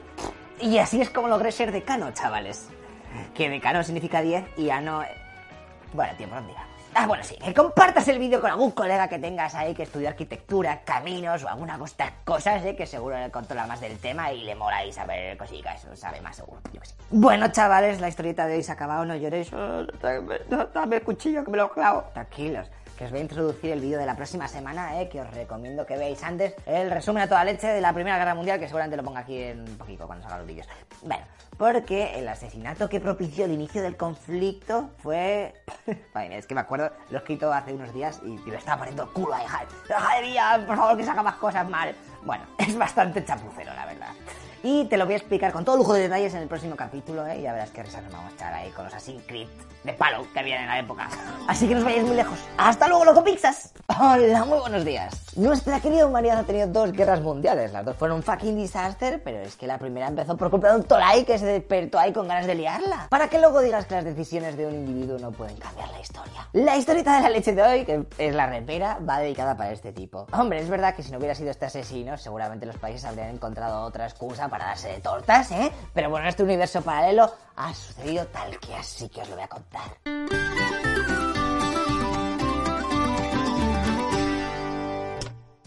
Y 0.61 0.79
así 0.79 1.01
es 1.01 1.11
como 1.11 1.29
logré 1.29 1.53
ser 1.53 1.71
decano, 1.71 2.11
chavales. 2.13 2.69
Que 3.35 3.49
decano 3.51 3.83
significa 3.83 4.23
10 4.23 4.59
y 4.59 4.71
ano... 4.71 5.03
Bueno, 5.93 6.15
tiempo, 6.17 6.37
no 6.37 6.47
digamos. 6.47 6.76
Ah, 6.99 7.07
bueno, 7.07 7.23
sí, 7.23 7.37
que 7.37 7.53
compartas 7.53 8.09
el 8.09 8.19
vídeo 8.19 8.41
con 8.41 8.51
algún 8.51 8.71
colega 8.71 9.07
que 9.07 9.19
tengas 9.19 9.55
ahí 9.55 9.75
que 9.75 9.83
estudia 9.83 10.09
arquitectura, 10.09 10.81
caminos 10.83 11.45
o 11.45 11.49
alguna 11.49 11.79
estas 11.85 12.11
cosas, 12.25 12.65
¿eh? 12.65 12.75
que 12.75 12.87
seguro 12.87 13.19
le 13.19 13.31
controla 13.31 13.67
más 13.67 13.83
del 13.83 13.99
tema 13.99 14.33
y 14.33 14.45
le 14.45 14.55
mola 14.55 14.83
y 14.83 14.95
saber 14.95 15.37
cositas, 15.37 15.87
sabe 15.93 16.23
más 16.23 16.37
seguro, 16.37 16.59
yo 16.73 16.81
sé. 16.83 16.95
Bueno, 17.11 17.49
chavales, 17.49 18.01
la 18.01 18.09
historieta 18.09 18.47
de 18.47 18.57
hoy 18.57 18.63
se 18.63 18.71
ha 18.71 18.75
acabado, 18.77 19.05
no 19.05 19.15
lloréis, 19.15 19.53
oh, 19.53 19.85
dame, 20.73 20.97
el 20.97 21.03
cuchillo 21.03 21.45
que 21.45 21.51
me 21.51 21.59
lo 21.59 21.71
clavo. 21.71 22.05
Tranquilos, 22.15 22.71
que 22.97 23.05
os 23.05 23.11
voy 23.11 23.21
a 23.21 23.23
introducir 23.25 23.73
el 23.73 23.81
vídeo 23.81 23.99
de 23.99 24.07
la 24.07 24.17
próxima 24.17 24.49
semana, 24.49 24.99
eh, 24.99 25.11
que 25.11 25.21
os 25.21 25.31
recomiendo 25.35 25.85
que 25.85 25.99
veáis 25.99 26.23
antes 26.23 26.55
el 26.65 26.91
resumen 26.91 27.25
a 27.25 27.29
toda 27.29 27.45
leche 27.45 27.67
de 27.67 27.83
la 27.83 27.93
Primera 27.93 28.17
Guerra 28.17 28.35
Mundial, 28.35 28.59
que 28.59 28.69
seguramente 28.69 28.97
lo 28.97 29.05
ponga 29.05 29.21
aquí 29.21 29.43
en 29.43 29.61
un 29.61 29.77
poquito 29.77 30.07
cuando 30.07 30.23
salgan 30.23 30.39
los 30.39 30.49
vídeos. 30.49 30.67
Bueno, 31.03 31.27
porque 31.59 32.19
el 32.19 32.29
asesinato 32.29 32.89
que 32.89 33.01
propició 33.01 33.45
el 33.45 33.53
inicio 33.53 33.83
del 33.83 33.97
conflicto 33.97 34.91
fue... 34.99 35.55
Es 36.31 36.47
que 36.47 36.55
me 36.55 36.61
acuerdo, 36.61 36.91
lo 37.11 37.17
he 37.17 37.21
escrito 37.21 37.53
hace 37.53 37.73
unos 37.73 37.93
días 37.93 38.21
y 38.25 38.39
me 38.51 38.57
estaba 38.57 38.79
poniendo 38.79 39.05
el 39.05 39.09
culo 39.11 39.35
ahí, 39.35 39.47
Javi. 39.47 39.67
¡Madre 39.89 40.67
por 40.67 40.77
favor, 40.77 40.97
que 40.97 41.03
hagan 41.05 41.25
más 41.25 41.37
cosas 41.37 41.69
mal! 41.69 41.95
Bueno, 42.25 42.45
es 42.59 42.77
bastante 42.77 43.25
chapucero, 43.25 43.73
la 43.75 43.87
verdad. 43.87 44.13
Y 44.63 44.87
te 44.87 44.97
lo 44.97 45.05
voy 45.05 45.15
a 45.15 45.19
explicar 45.19 45.53
con 45.53 45.65
todo 45.65 45.77
lujo 45.77 45.95
de 45.95 46.03
detalles 46.03 46.35
en 46.35 46.43
el 46.43 46.49
próximo 46.49 46.77
capítulo, 46.77 47.27
¿eh? 47.27 47.41
Ya 47.43 47.53
verás 47.53 47.71
que 47.71 47.83
risas 47.83 48.03
nos 48.03 48.13
vamos 48.13 48.33
a 48.33 48.35
echar 48.35 48.55
ahí 48.55 48.71
con 48.71 48.85
los 48.85 48.95
Assassin's 48.95 49.23
Creed 49.27 49.49
de 49.85 49.93
palo 49.93 50.27
que 50.33 50.41
había 50.41 50.61
en 50.61 50.67
la 50.67 50.81
época. 50.81 51.09
Así 51.47 51.69
que 51.69 51.75
no 51.75 51.79
os 51.79 51.85
vayáis 51.85 52.05
muy 52.05 52.17
lejos. 52.17 52.39
¡Hasta 52.59 52.89
luego, 52.89 53.05
loco 53.05 53.23
pizzas! 53.23 53.73
Hola, 54.01 54.45
muy 54.45 54.59
buenos 54.59 54.85
días. 54.85 55.15
Nuestra 55.37 55.81
querida 55.81 56.07
humanidad 56.07 56.41
ha 56.41 56.43
tenido 56.43 56.67
dos 56.67 56.91
guerras 56.91 57.21
mundiales. 57.21 57.73
Las 57.73 57.85
dos 57.85 57.97
fueron 57.97 58.17
un 58.17 58.23
fucking 58.25 58.57
disaster, 58.57 59.23
pero 59.23 59.39
es 59.39 59.55
que 59.55 59.69
la 59.69 59.79
primera 59.79 60.09
empezó 60.09 60.37
por 60.37 60.51
culpa 60.51 60.71
de 60.71 60.77
un 60.77 60.83
Tolai 60.83 61.25
que 61.25 61.39
se 61.39 61.47
despertó 61.47 62.01
ahí 62.01 62.13
con 62.13 62.27
ganas 62.27 62.47
de 62.47 62.57
liarla. 62.57 63.07
Para 63.09 63.29
que 63.29 63.39
luego 63.39 63.61
digas 63.61 63.87
que 63.87 63.95
las 63.95 64.05
decisiones 64.05 64.57
de 64.57 64.67
un 64.67 64.75
individuo 64.75 65.19
no 65.19 65.31
pueden 65.31 65.57
cambiar 65.57 65.89
la 65.91 66.01
historia. 66.01 66.49
La 66.53 66.77
historieta 66.77 67.17
de 67.17 67.23
la 67.23 67.31
leche 67.31 67.53
de 67.53 67.63
hoy, 67.63 67.85
que 67.85 68.07
es 68.19 68.35
la 68.35 68.47
repera, 68.47 68.99
va 69.09 69.21
dedicada 69.21 69.57
para 69.57 69.71
este 69.71 69.93
tipo. 69.93 70.27
Hombre, 70.33 70.59
es 70.59 70.69
verdad 70.69 70.97
que 70.97 71.05
si 71.05 71.13
no 71.13 71.19
hubiera 71.19 71.35
sido 71.37 71.51
este 71.51 71.67
asesino, 71.67 72.19
seguramente 72.19 72.67
los 72.67 72.77
países 72.77 73.05
habrían 73.05 73.29
encontrado 73.29 73.83
otra 73.83 74.07
excusa 74.07 74.46
para 74.49 74.67
darse 74.67 74.89
de 74.89 75.01
tortas, 75.01 75.51
¿eh? 75.51 75.73
Pero 75.93 76.11
bueno, 76.11 76.25
en 76.25 76.29
este 76.31 76.43
universo 76.43 76.83
paralelo 76.83 77.33
ha 77.57 77.75
sucedido 77.75 78.27
tal 78.27 78.59
que 78.59 78.75
así 78.75 79.09
que 79.09 79.23
os 79.23 79.29
lo 79.29 79.35
voy 79.37 79.45
a 79.45 79.49
contar. 79.49 81.16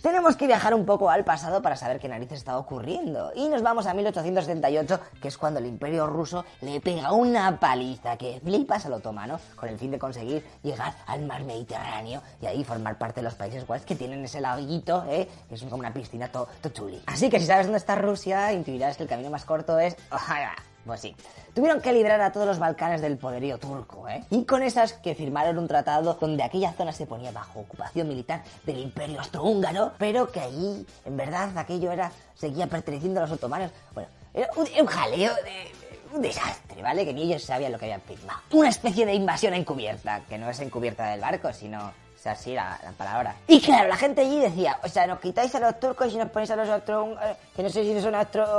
Tenemos 0.02 0.38
que 0.38 0.48
viajar 0.48 0.74
un 0.74 0.86
poco 0.86 1.10
al 1.10 1.26
pasado 1.26 1.62
para 1.62 1.76
saber 1.76 2.00
qué 2.00 2.08
narices 2.08 2.40
está 2.40 2.58
ocurriendo. 2.58 3.34
Y 3.36 3.50
nos 3.50 3.62
vamos 3.62 3.86
a 3.86 3.94
1878, 3.94 5.00
que 5.22 5.28
es 5.28 5.38
cuando 5.38 5.60
el 5.60 5.66
imperio 5.66 6.08
ruso 6.08 6.46
le 6.62 6.80
pega 6.80 7.12
una 7.12 7.60
paliza 7.60 8.16
que 8.16 8.40
flipas 8.42 8.86
al 8.86 8.94
otomano, 8.94 9.40
con 9.58 9.68
el 9.68 9.78
fin 9.78 9.92
de 9.92 10.00
conseguir 10.00 10.46
llegar 10.64 10.94
al 11.06 11.26
mar 11.26 11.44
Mediterráneo 11.44 12.22
y 12.42 12.46
ahí 12.46 12.64
formar 12.64 12.98
parte 12.98 13.20
de 13.20 13.26
los 13.26 13.36
países 13.36 13.68
guays 13.68 13.84
que 13.84 13.96
tienen 13.96 14.24
ese 14.24 14.40
laguito, 14.40 15.04
¿eh? 15.10 15.28
que 15.50 15.56
es 15.56 15.64
como 15.64 15.76
una 15.76 15.94
piscina 15.94 16.32
to, 16.32 16.48
chuli. 16.72 17.02
Así 17.06 17.30
que 17.30 17.40
si 17.40 17.46
sabes 17.46 17.66
dónde 17.66 17.80
está 17.80 17.96
Rusia, 17.96 18.54
intuirás 18.54 18.96
que 18.96 19.04
el 19.04 19.10
camino 19.10 19.30
más 19.30 19.44
corto 19.44 19.80
es... 19.80 19.98
Pues 20.90 21.02
sí. 21.02 21.16
Tuvieron 21.54 21.82
que 21.82 21.94
librar 21.94 22.20
a 22.20 22.32
todos 22.32 22.48
los 22.48 22.58
Balcanes 22.58 23.00
del 23.00 23.16
poderío 23.20 23.60
turco, 23.60 24.10
¿eh? 24.10 24.24
Y 24.32 24.44
con 24.46 24.64
esas 24.64 24.94
que 24.94 25.14
firmaron 25.14 25.60
un 25.60 25.68
tratado 25.68 26.16
donde 26.20 26.42
aquella 26.42 26.74
zona 26.74 26.92
se 26.92 27.06
ponía 27.06 27.32
bajo 27.32 27.60
ocupación 27.60 28.08
militar 28.08 28.42
del 28.66 28.80
Imperio 28.80 29.20
Austrohúngaro, 29.20 29.92
pero 30.00 30.32
que 30.32 30.40
allí, 30.40 30.84
en 31.06 31.16
verdad, 31.16 31.56
aquello 31.56 31.92
era 31.92 32.12
seguía 32.34 32.66
perteneciendo 32.66 33.20
a 33.20 33.24
los 33.24 33.32
otomanos. 33.32 33.70
Bueno, 33.94 34.10
era 34.34 34.50
un, 34.56 34.66
un 34.82 34.88
jaleo 34.88 35.32
de, 35.36 35.72
un 36.12 36.24
desastre, 36.24 36.82
¿vale? 36.82 37.06
Que 37.06 37.14
ni 37.14 37.22
ellos 37.22 37.44
sabían 37.44 37.72
lo 37.72 37.78
que 37.78 37.86
habían 37.86 38.02
firmado. 38.02 38.40
Una 38.52 38.70
especie 38.70 39.06
de 39.06 39.14
invasión 39.14 39.54
encubierta, 39.54 40.22
que 40.28 40.40
no 40.40 40.50
es 40.50 40.60
encubierta 40.60 41.12
del 41.12 41.22
barco, 41.22 41.54
sino... 41.54 41.94
O 42.20 42.22
sea, 42.22 42.36
sí, 42.36 42.54
la, 42.54 42.78
la 42.84 42.92
palabra. 42.92 43.34
Y 43.48 43.62
claro, 43.62 43.88
la 43.88 43.96
gente 43.96 44.20
allí 44.20 44.42
decía, 44.42 44.78
o 44.84 44.90
sea, 44.90 45.08
nos 45.08 45.22
quitáis 45.22 45.56
a 45.56 45.60
los 45.62 45.80
turcos 45.80 46.12
y 46.12 46.18
nos 46.18 46.30
ponéis 46.30 46.52
a 46.52 46.58
los 46.58 46.68
otros, 46.68 47.18
que 47.56 47.64
no 47.64 47.70
sé 47.70 47.86
si 47.86 48.02
son 48.02 48.14
otros, 48.14 48.50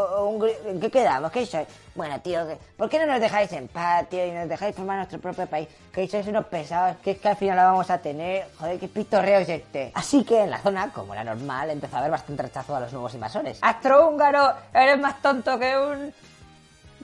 ¿en 0.64 0.80
qué 0.80 0.90
quedamos? 0.90 1.30
¿Qué 1.30 1.44
sois? 1.44 1.68
Bueno, 1.94 2.18
tío, 2.22 2.40
¿por 2.78 2.88
qué 2.88 2.98
no 2.98 3.04
nos 3.04 3.20
dejáis 3.20 3.52
en 3.52 3.68
paz, 3.68 4.08
tío, 4.08 4.26
y 4.26 4.30
nos 4.30 4.48
dejáis 4.48 4.74
formar 4.74 4.96
nuestro 4.96 5.20
propio 5.20 5.46
país? 5.46 5.68
Que 5.92 6.08
sois 6.08 6.26
unos 6.28 6.46
pesados, 6.46 6.96
que 7.02 7.10
es 7.10 7.18
que 7.18 7.28
al 7.28 7.36
final 7.36 7.56
la 7.56 7.64
vamos 7.64 7.90
a 7.90 7.98
tener, 7.98 8.48
joder, 8.58 8.80
qué 8.80 8.88
pitorreo 8.88 9.40
es 9.40 9.48
este. 9.50 9.92
Así 9.94 10.24
que 10.24 10.44
en 10.44 10.50
la 10.50 10.58
zona, 10.60 10.90
como 10.90 11.12
era 11.12 11.22
normal, 11.22 11.68
empezó 11.68 11.96
a 11.96 11.98
haber 11.98 12.12
bastante 12.12 12.42
rechazo 12.44 12.74
a 12.74 12.80
los 12.80 12.92
nuevos 12.94 13.12
invasores. 13.12 13.58
¡Astrohúngaro! 13.60 14.54
¡Eres 14.72 14.98
más 14.98 15.20
tonto 15.20 15.58
que 15.58 15.76
un... 15.76 16.14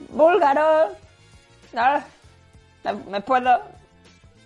búlgaro! 0.09 0.87
No, 1.73 2.01
me 3.11 3.21
puedo... 3.21 3.76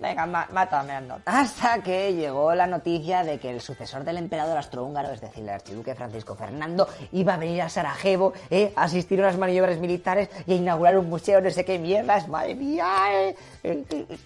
Venga, 0.02 0.26
má- 0.26 0.48
mátame. 0.52 0.94
Hasta 1.26 1.82
que 1.84 2.14
llegó 2.14 2.56
la 2.56 2.66
noticia 2.66 3.24
de 3.24 3.40
que 3.40 3.52
el 3.52 3.62
sucesor 3.62 4.04
del 4.04 4.18
emperador 4.18 4.58
austrohúngaro, 4.58 5.12
es 5.12 5.22
decir, 5.22 5.44
el 5.44 5.50
archiduque 5.50 5.94
Francisco 5.94 6.34
Fernando, 6.36 6.88
iba 7.12 7.36
a 7.36 7.38
venir 7.38 7.62
a 7.62 7.70
Sarajevo 7.70 8.34
eh, 8.50 8.74
a 8.76 8.84
asistir 8.86 9.20
a 9.20 9.26
unas 9.28 9.38
maniobras 9.38 9.78
militares 9.78 10.30
y 10.48 10.54
a 10.54 10.56
inaugurar 10.56 10.98
un 10.98 11.08
museo, 11.08 11.40
no 11.40 11.52
sé 11.52 11.64
qué 11.64 11.78
mierdas. 11.78 12.28
¡Madre 12.28 12.56
mía! 12.56 12.88
eh, 13.14 13.36
eh, 13.64 13.86
eh. 13.92 14.18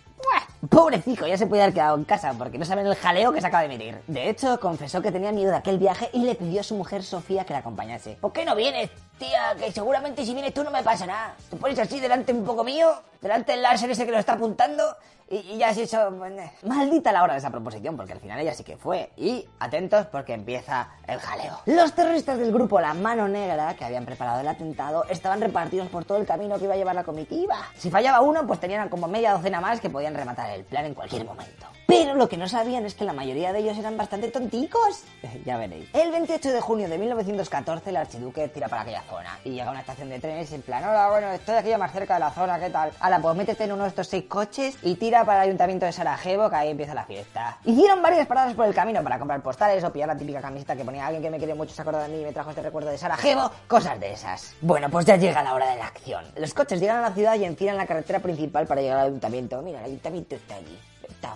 Pobrecito, 0.70 1.28
ya 1.28 1.38
se 1.38 1.46
puede 1.46 1.62
haber 1.62 1.76
quedado 1.76 1.96
en 1.98 2.06
casa 2.06 2.34
porque 2.36 2.58
no 2.58 2.66
saben 2.66 2.88
el 2.88 2.96
jaleo 2.96 3.32
que 3.32 3.42
se 3.42 3.48
acaba 3.48 3.62
de 3.64 3.68
meter. 3.70 4.02
De 4.08 4.30
hecho, 4.30 4.60
confesó 4.60 5.00
que 5.02 5.12
tenía 5.12 5.32
miedo 5.32 5.52
de 5.52 5.58
aquel 5.58 5.78
viaje 5.78 6.10
y 6.14 6.20
le 6.24 6.34
pidió 6.34 6.62
a 6.62 6.64
su 6.64 6.74
mujer 6.76 7.04
Sofía 7.04 7.44
que 7.44 7.54
la 7.54 7.60
acompañase. 7.60 8.18
¿Por 8.20 8.32
qué 8.34 8.44
no 8.46 8.56
vienes, 8.56 8.90
tía? 9.18 9.56
Que 9.58 9.72
seguramente 9.72 10.26
si 10.26 10.34
vienes 10.34 10.54
tú 10.54 10.64
no 10.64 10.72
me 10.72 10.84
pasa 10.84 11.06
nada. 11.06 11.36
Te 11.50 11.56
pones 11.58 11.78
así 11.80 12.00
delante 12.00 12.32
un 12.34 12.46
poco 12.46 12.64
mío, 12.64 12.94
delante 13.22 13.54
del 13.54 13.62
láser 13.62 13.90
ese 13.90 14.06
que 14.06 14.12
lo 14.12 14.20
está 14.20 14.34
apuntando 14.34 14.84
y, 15.30 15.38
y 15.38 15.58
ya 15.58 15.70
has 15.70 15.78
hecho... 15.78 16.14
pues, 16.18 16.32
eh, 16.34 16.52
Maldita 16.64 17.12
la 17.12 17.24
hora 17.24 17.34
de 17.34 17.40
esa 17.40 17.50
proposición, 17.50 17.98
porque 17.98 18.14
al 18.14 18.20
final 18.20 18.40
ella 18.40 18.54
sí 18.54 18.64
que 18.64 18.78
fue. 18.78 19.12
Y 19.18 19.48
atentos 19.60 20.06
porque 20.08 20.34
empieza 20.34 20.90
el 21.08 21.20
jaleo. 21.20 21.60
Los 21.66 21.94
terroristas 21.94 22.38
del 22.38 22.52
grupo 22.52 22.80
La 22.80 22.94
Mano 22.94 23.28
Negra, 23.28 23.74
que 23.76 23.86
habían 23.86 24.06
preparado 24.06 24.42
el 24.42 24.48
atentado, 24.48 25.04
estaban 25.10 25.42
repartidos 25.42 25.88
por 25.90 26.06
todo 26.06 26.20
el 26.20 26.28
camino 26.28 26.58
que 26.58 26.66
iba 26.66 26.76
a 26.76 26.78
llevar 26.78 26.96
la 26.96 27.04
comitiva. 27.04 27.58
Si 27.78 27.90
fallaba 27.90 28.22
uno, 28.22 28.46
pues 28.46 28.60
tenían 28.60 28.88
como 28.90 29.08
media 29.08 29.34
docena 29.34 29.60
más 29.60 29.80
que 29.82 29.90
podían 29.90 30.14
rematar 30.14 30.52
el 30.52 30.64
plan 30.64 30.86
en 30.86 30.94
cualquier 30.94 31.26
momento. 31.26 31.66
Pero 31.88 32.16
lo 32.16 32.28
que 32.28 32.38
no 32.38 32.48
sabían 32.48 32.86
es 32.86 32.96
que 32.96 33.06
la 33.06 33.14
mayoría 33.14 33.54
de 33.54 33.60
ellos 33.60 33.78
eran 33.78 33.96
bastante 33.98 34.30
tonticos. 34.30 35.04
ya 35.46 35.58
veréis. 35.58 35.88
El 35.94 36.12
28 36.12 36.52
de 36.52 36.62
junio 36.62 36.90
de 36.90 36.98
1914 36.98 37.90
el 37.90 37.98
archiduque 37.98 38.48
tira 38.48 38.68
para 38.68 38.82
aquella 38.82 39.04
zona 39.04 39.38
y 39.44 39.52
llega 39.52 39.68
a 39.68 39.72
una 39.72 39.82
estación 39.82 40.10
de 40.10 40.20
trenes 40.20 40.52
en 40.52 40.62
plan, 40.62 40.84
hola, 40.84 41.10
bueno, 41.10 41.32
estoy 41.32 41.56
aquí 41.56 41.76
más 41.78 41.92
cerca 41.92 42.16
de 42.16 42.22
la 42.22 42.32
zona, 42.32 42.60
¿qué 42.60 42.70
tal? 42.70 42.92
Ahora, 43.00 43.20
pues 43.20 43.36
métete 43.36 43.66
en 43.66 43.72
uno 43.74 43.84
de 43.84 43.90
estos 43.90 44.08
seis 44.08 44.26
coches 44.28 44.78
y 44.82 44.96
tira 44.96 45.24
para 45.26 45.44
el 45.44 45.50
ayuntamiento 45.50 45.86
de 45.86 45.92
Sarajevo, 45.92 46.50
que 46.50 46.56
ahí 46.56 46.70
empieza 46.70 46.94
la 46.94 47.06
fiesta. 47.06 47.58
Hicieron 47.66 48.02
varias 48.02 48.28
paradas 48.28 48.54
por 48.56 48.66
el 48.66 48.74
camino 48.74 49.04
para 49.04 49.20
comprar 49.20 49.42
postales 49.42 49.84
o 49.84 49.92
pillar 49.92 50.08
la 50.08 50.18
típica 50.18 50.42
camiseta 50.42 50.76
que 50.76 50.84
ponía 50.84 51.06
alguien 51.06 51.22
que 51.22 51.30
me 51.30 51.38
quiere 51.38 51.54
mucho, 51.54 51.74
se 51.76 51.82
acuerda 51.82 52.04
de 52.04 52.10
mí 52.10 52.22
y 52.22 52.26
me 52.26 52.34
trajo 52.34 52.50
este 52.50 52.62
recuerdo 52.62 52.90
de 52.90 52.98
Sarajevo, 52.98 53.52
cosas 53.68 54.00
de 54.00 54.12
esas. 54.14 54.56
Bueno, 54.62 54.90
pues 54.90 55.06
ya 55.06 55.18
llega 55.18 55.44
la 55.44 55.54
hora 55.54 55.70
de 55.70 55.78
la 55.78 55.88
acción. 55.88 56.26
Los 56.36 56.54
coches 56.54 56.80
llegan 56.80 56.98
a 56.98 57.02
la 57.02 57.12
ciudad 57.12 57.36
y 57.36 57.46
encinan 57.46 57.78
la 57.78 57.86
carretera 57.86 58.20
principal 58.20 58.66
para 58.66 58.82
llegar 58.82 59.00
al 59.00 59.08
ayuntamiento. 59.08 59.62
Mira, 59.62 59.80
el 59.80 59.86
ayuntamiento 59.86 60.36
está 60.36 60.56
allí. 60.56 60.78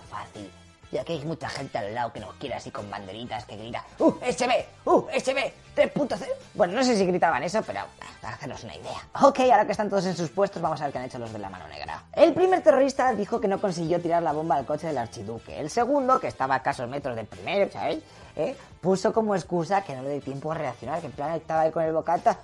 Fácil. 0.08 0.50
Ya 0.92 1.04
que 1.04 1.12
hay 1.12 1.24
mucha 1.24 1.48
gente 1.48 1.78
al 1.78 1.94
lado 1.94 2.12
que 2.12 2.18
nos 2.18 2.34
quiere 2.34 2.56
así 2.56 2.72
con 2.72 2.90
banderitas 2.90 3.44
que 3.44 3.56
grita 3.56 3.84
¡Uh, 4.00 4.10
SB! 4.28 4.50
¡Uh, 4.86 5.06
SB! 5.16 5.52
3.0 5.76 6.26
Bueno, 6.54 6.74
no 6.74 6.82
sé 6.82 6.96
si 6.96 7.06
gritaban 7.06 7.40
eso, 7.44 7.62
pero 7.62 7.82
para 8.20 8.34
hacernos 8.34 8.64
una 8.64 8.74
idea. 8.74 8.98
Ok, 9.22 9.38
ahora 9.38 9.64
que 9.66 9.70
están 9.70 9.88
todos 9.88 10.04
en 10.06 10.16
sus 10.16 10.30
puestos, 10.30 10.60
vamos 10.60 10.80
a 10.80 10.84
ver 10.84 10.92
qué 10.92 10.98
han 10.98 11.04
hecho 11.04 11.20
los 11.20 11.32
de 11.32 11.38
la 11.38 11.48
mano 11.48 11.68
negra. 11.68 12.02
El 12.12 12.34
primer 12.34 12.60
terrorista 12.64 13.12
dijo 13.14 13.40
que 13.40 13.46
no 13.46 13.60
consiguió 13.60 14.00
tirar 14.00 14.20
la 14.24 14.32
bomba 14.32 14.56
al 14.56 14.66
coche 14.66 14.88
del 14.88 14.98
archiduque. 14.98 15.60
El 15.60 15.70
segundo, 15.70 16.18
que 16.18 16.26
estaba 16.26 16.54
a 16.54 16.56
escasos 16.56 16.88
metros 16.88 17.14
del 17.14 17.26
primero, 17.26 17.70
¿sabéis? 17.70 18.02
¿Eh? 18.34 18.56
Puso 18.80 19.12
como 19.12 19.36
excusa 19.36 19.82
que 19.82 19.94
no 19.94 20.02
le 20.02 20.14
dio 20.14 20.22
tiempo 20.22 20.50
a 20.50 20.56
reaccionar, 20.56 20.98
que 21.00 21.06
en 21.06 21.12
plan 21.12 21.30
estaba 21.34 21.60
ahí 21.60 21.70
con 21.70 21.84
el 21.84 21.92
bocata. 21.92 22.36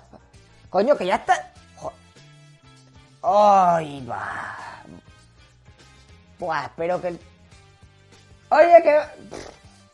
Coño, 0.69 0.95
que 0.95 1.05
ya 1.05 1.15
está... 1.15 1.51
¡Ay, 3.21 4.05
va! 4.09 4.55
Buah, 6.39 6.63
espero 6.67 7.01
que... 7.01 7.07
el- 7.09 7.19
Oye, 8.49 8.81
que... 8.83 8.99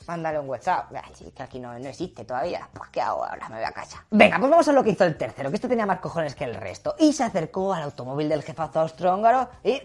Mándale 0.08 0.40
un 0.40 0.50
WhatsApp. 0.50 0.92
Ah, 0.96 1.04
que 1.36 1.44
aquí 1.44 1.60
no, 1.60 1.78
no 1.80 1.88
existe 1.88 2.26
todavía. 2.26 2.68
Pues 2.74 2.90
¿qué 2.90 3.02
hago 3.02 3.24
ahora? 3.24 3.48
Me 3.50 3.56
voy 3.56 3.64
a 3.64 3.72
casa. 3.72 4.06
Venga, 4.12 4.38
pues 4.38 4.52
vamos 4.52 4.68
a 4.68 4.74
lo 4.74 4.84
que 4.84 4.92
hizo 4.92 5.06
el 5.06 5.18
tercero, 5.18 5.50
que 5.50 5.56
este 5.56 5.70
tenía 5.70 5.86
más 5.86 6.00
cojones 6.00 6.36
que 6.36 6.44
el 6.44 6.56
resto. 6.56 6.96
Y 7.00 7.14
se 7.14 7.24
acercó 7.24 7.74
al 7.74 7.84
automóvil 7.84 8.28
del 8.30 8.44
jefazo 8.44 8.82
austrohúngaro 8.82 9.50
y... 9.64 9.82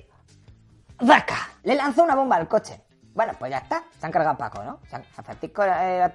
¡Vaca! 1.00 1.50
Le 1.62 1.76
lanzó 1.76 2.02
una 2.02 2.16
bomba 2.16 2.36
al 2.36 2.48
coche. 2.48 2.82
Bueno, 3.14 3.32
pues 3.38 3.50
ya 3.50 3.58
está. 3.58 3.84
Se 3.98 4.06
han 4.06 4.12
cargado 4.12 4.36
Paco, 4.36 4.62
¿no? 4.62 4.80
Se 4.88 4.96
han 4.96 5.04
a 5.16 5.22
Francisco 5.22 5.62
eh. 5.64 6.12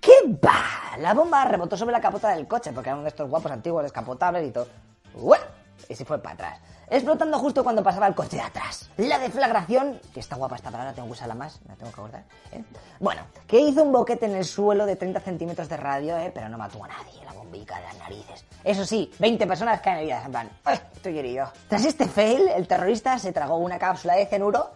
¿Qué 0.00 0.12
va? 0.44 0.96
La 0.98 1.14
bomba 1.14 1.44
rebotó 1.44 1.76
sobre 1.76 1.92
la 1.92 2.00
capota 2.00 2.30
del 2.30 2.46
coche, 2.46 2.72
porque 2.72 2.90
era 2.90 2.96
uno 2.96 3.04
de 3.04 3.10
estos 3.10 3.28
guapos 3.28 3.50
antiguos 3.50 3.82
descapotables 3.82 4.46
y 4.48 4.52
todo. 4.52 4.66
¡Ué! 5.14 5.38
Y 5.88 5.94
se 5.94 6.04
fue 6.04 6.18
para 6.18 6.34
atrás. 6.34 6.60
Explotando 6.88 7.38
justo 7.38 7.64
cuando 7.64 7.82
pasaba 7.82 8.06
el 8.06 8.14
coche 8.14 8.36
de 8.36 8.42
atrás. 8.42 8.88
La 8.96 9.18
deflagración, 9.18 10.00
que 10.14 10.20
está 10.20 10.36
guapa 10.36 10.56
esta 10.56 10.70
palabra, 10.70 10.92
tengo 10.92 11.08
que 11.08 11.12
usarla 11.14 11.34
más, 11.34 11.60
me 11.62 11.70
la 11.70 11.74
tengo 11.74 11.90
que 11.90 12.00
acordar. 12.00 12.24
¿eh? 12.52 12.62
Bueno, 13.00 13.22
que 13.46 13.58
hizo 13.58 13.82
un 13.82 13.92
boquete 13.92 14.26
en 14.26 14.36
el 14.36 14.44
suelo 14.44 14.86
de 14.86 14.94
30 14.94 15.20
centímetros 15.20 15.68
de 15.68 15.76
radio, 15.76 16.16
¿eh? 16.16 16.30
pero 16.32 16.48
no 16.48 16.58
mató 16.58 16.82
a 16.84 16.88
nadie, 16.88 17.24
la 17.24 17.32
bombica 17.32 17.76
de 17.76 17.82
las 17.82 17.98
narices. 17.98 18.44
Eso 18.62 18.86
sí, 18.86 19.12
20 19.18 19.46
personas 19.46 19.80
caen 19.80 19.98
heridas, 19.98 20.24
en 20.24 20.30
plan, 20.30 20.50
¡ay, 20.64 20.80
estoy 20.94 21.18
herido! 21.18 21.50
Tras 21.68 21.84
este 21.84 22.06
fail, 22.06 22.48
el 22.48 22.68
terrorista 22.68 23.18
se 23.18 23.32
tragó 23.32 23.56
una 23.56 23.78
cápsula 23.78 24.14
de 24.14 24.26
cianuro 24.26 24.70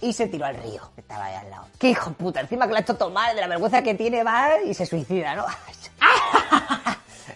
y 0.00 0.14
se 0.14 0.28
tiró 0.28 0.46
al 0.46 0.56
río, 0.56 0.90
que 0.94 1.02
estaba 1.02 1.26
ahí 1.26 1.34
al 1.34 1.50
lado. 1.50 1.66
¡Qué 1.78 1.90
hijo 1.90 2.10
puta! 2.12 2.40
Encima 2.40 2.66
que 2.66 2.72
lo 2.72 2.78
ha 2.78 2.80
hecho 2.80 2.96
todo 2.96 3.10
mal, 3.10 3.34
de 3.34 3.40
la 3.42 3.48
vergüenza 3.48 3.82
que 3.82 3.94
tiene, 3.94 4.24
va 4.24 4.62
y 4.64 4.72
se 4.72 4.86
suicida, 4.86 5.34
¿no? 5.34 5.44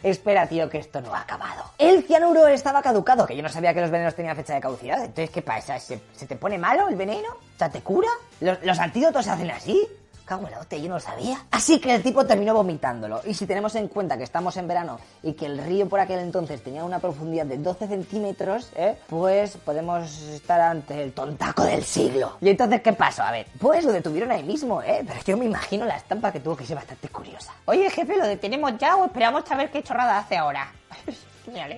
Espera, 0.05 0.47
tío, 0.47 0.69
que 0.69 0.77
esto 0.77 1.01
no 1.01 1.15
ha 1.15 1.23
acabado. 1.23 1.65
El 1.79 2.03
cianuro 2.05 2.47
estaba 2.47 2.83
caducado, 2.83 3.25
que 3.25 3.35
yo 3.35 3.43
no 3.43 3.49
sabía 3.49 3.73
que 3.73 3.81
los 3.81 3.91
venenos 3.91 4.15
tenían 4.15 4.37
fecha 4.37 4.53
de 4.53 4.61
caducidad. 4.61 5.01
Entonces, 5.01 5.31
¿qué 5.31 5.41
pasa? 5.41 5.81
¿Se, 5.81 5.97
te 5.97 6.37
pone 6.37 6.59
malo 6.59 6.91
el 6.91 6.95
veneno? 6.95 7.31
O 7.31 7.59
sea, 7.59 7.71
¿te 7.71 7.81
cura? 7.81 8.09
¿Los, 8.41 8.63
los 8.63 8.79
antídotos 8.79 9.25
se 9.25 9.31
hacen 9.31 9.51
así? 9.51 9.89
Cago 10.25 10.47
en 10.47 10.53
la 10.53 10.61
hostia, 10.61 10.79
yo 10.79 10.89
no 10.89 10.95
lo 10.95 11.01
sabía. 11.01 11.45
Así 11.51 11.79
que 11.79 11.95
el 11.95 12.03
tipo 12.03 12.25
terminó 12.25 12.55
vomitándolo. 12.55 13.21
Y 13.27 13.35
si 13.35 13.47
tenemos 13.47 13.75
en 13.75 13.89
cuenta 13.89 14.17
que 14.17 14.25
estamos 14.25 14.57
en 14.57 14.67
verano 14.67 14.99
y 15.23 15.35
que 15.35 15.47
el 15.47 15.59
río 15.59 15.89
por 15.89 16.01
aquel 16.01 16.21
entonces 16.21 16.63
tenía 16.63 16.83
una 16.85 16.99
profundidad 16.99 17.47
de 17.47 17.59
12 17.59 17.89
centímetros, 17.89 18.71
¿eh? 18.75 18.97
pues 19.09 19.57
podemos 19.59 20.23
estar 20.23 20.61
ante 20.61 21.03
el 21.03 21.13
tontaco 21.13 21.65
del 21.65 21.85
siglo. 21.85 22.39
¿Y 22.41 22.49
entonces 22.49 22.81
qué 22.81 22.93
pasó? 22.95 23.23
A 23.23 23.31
ver, 23.33 23.47
pues 23.59 23.85
lo 23.85 23.93
detuvieron 23.93 24.31
ahí 24.31 24.43
mismo, 24.43 24.83
¿eh? 24.83 25.05
Pero 25.07 25.21
yo 25.25 25.37
me 25.37 25.45
imagino 25.45 25.85
la 25.85 25.97
estampa 25.97 26.33
que 26.33 26.41
tuvo 26.41 26.57
que 26.57 26.65
ser 26.65 26.77
bastante 26.77 27.09
curiosa. 27.09 27.53
Oye, 27.67 27.91
jefe, 27.91 28.17
¿lo 28.17 28.27
detenemos 28.27 28.79
ya 28.79 28.97
o 28.97 29.07
esperamos 29.07 29.51
a 29.51 29.57
ver 29.57 29.71
qué 29.71 29.83
chorrada 29.83 30.19
hace 30.19 30.37
ahora? 30.37 30.73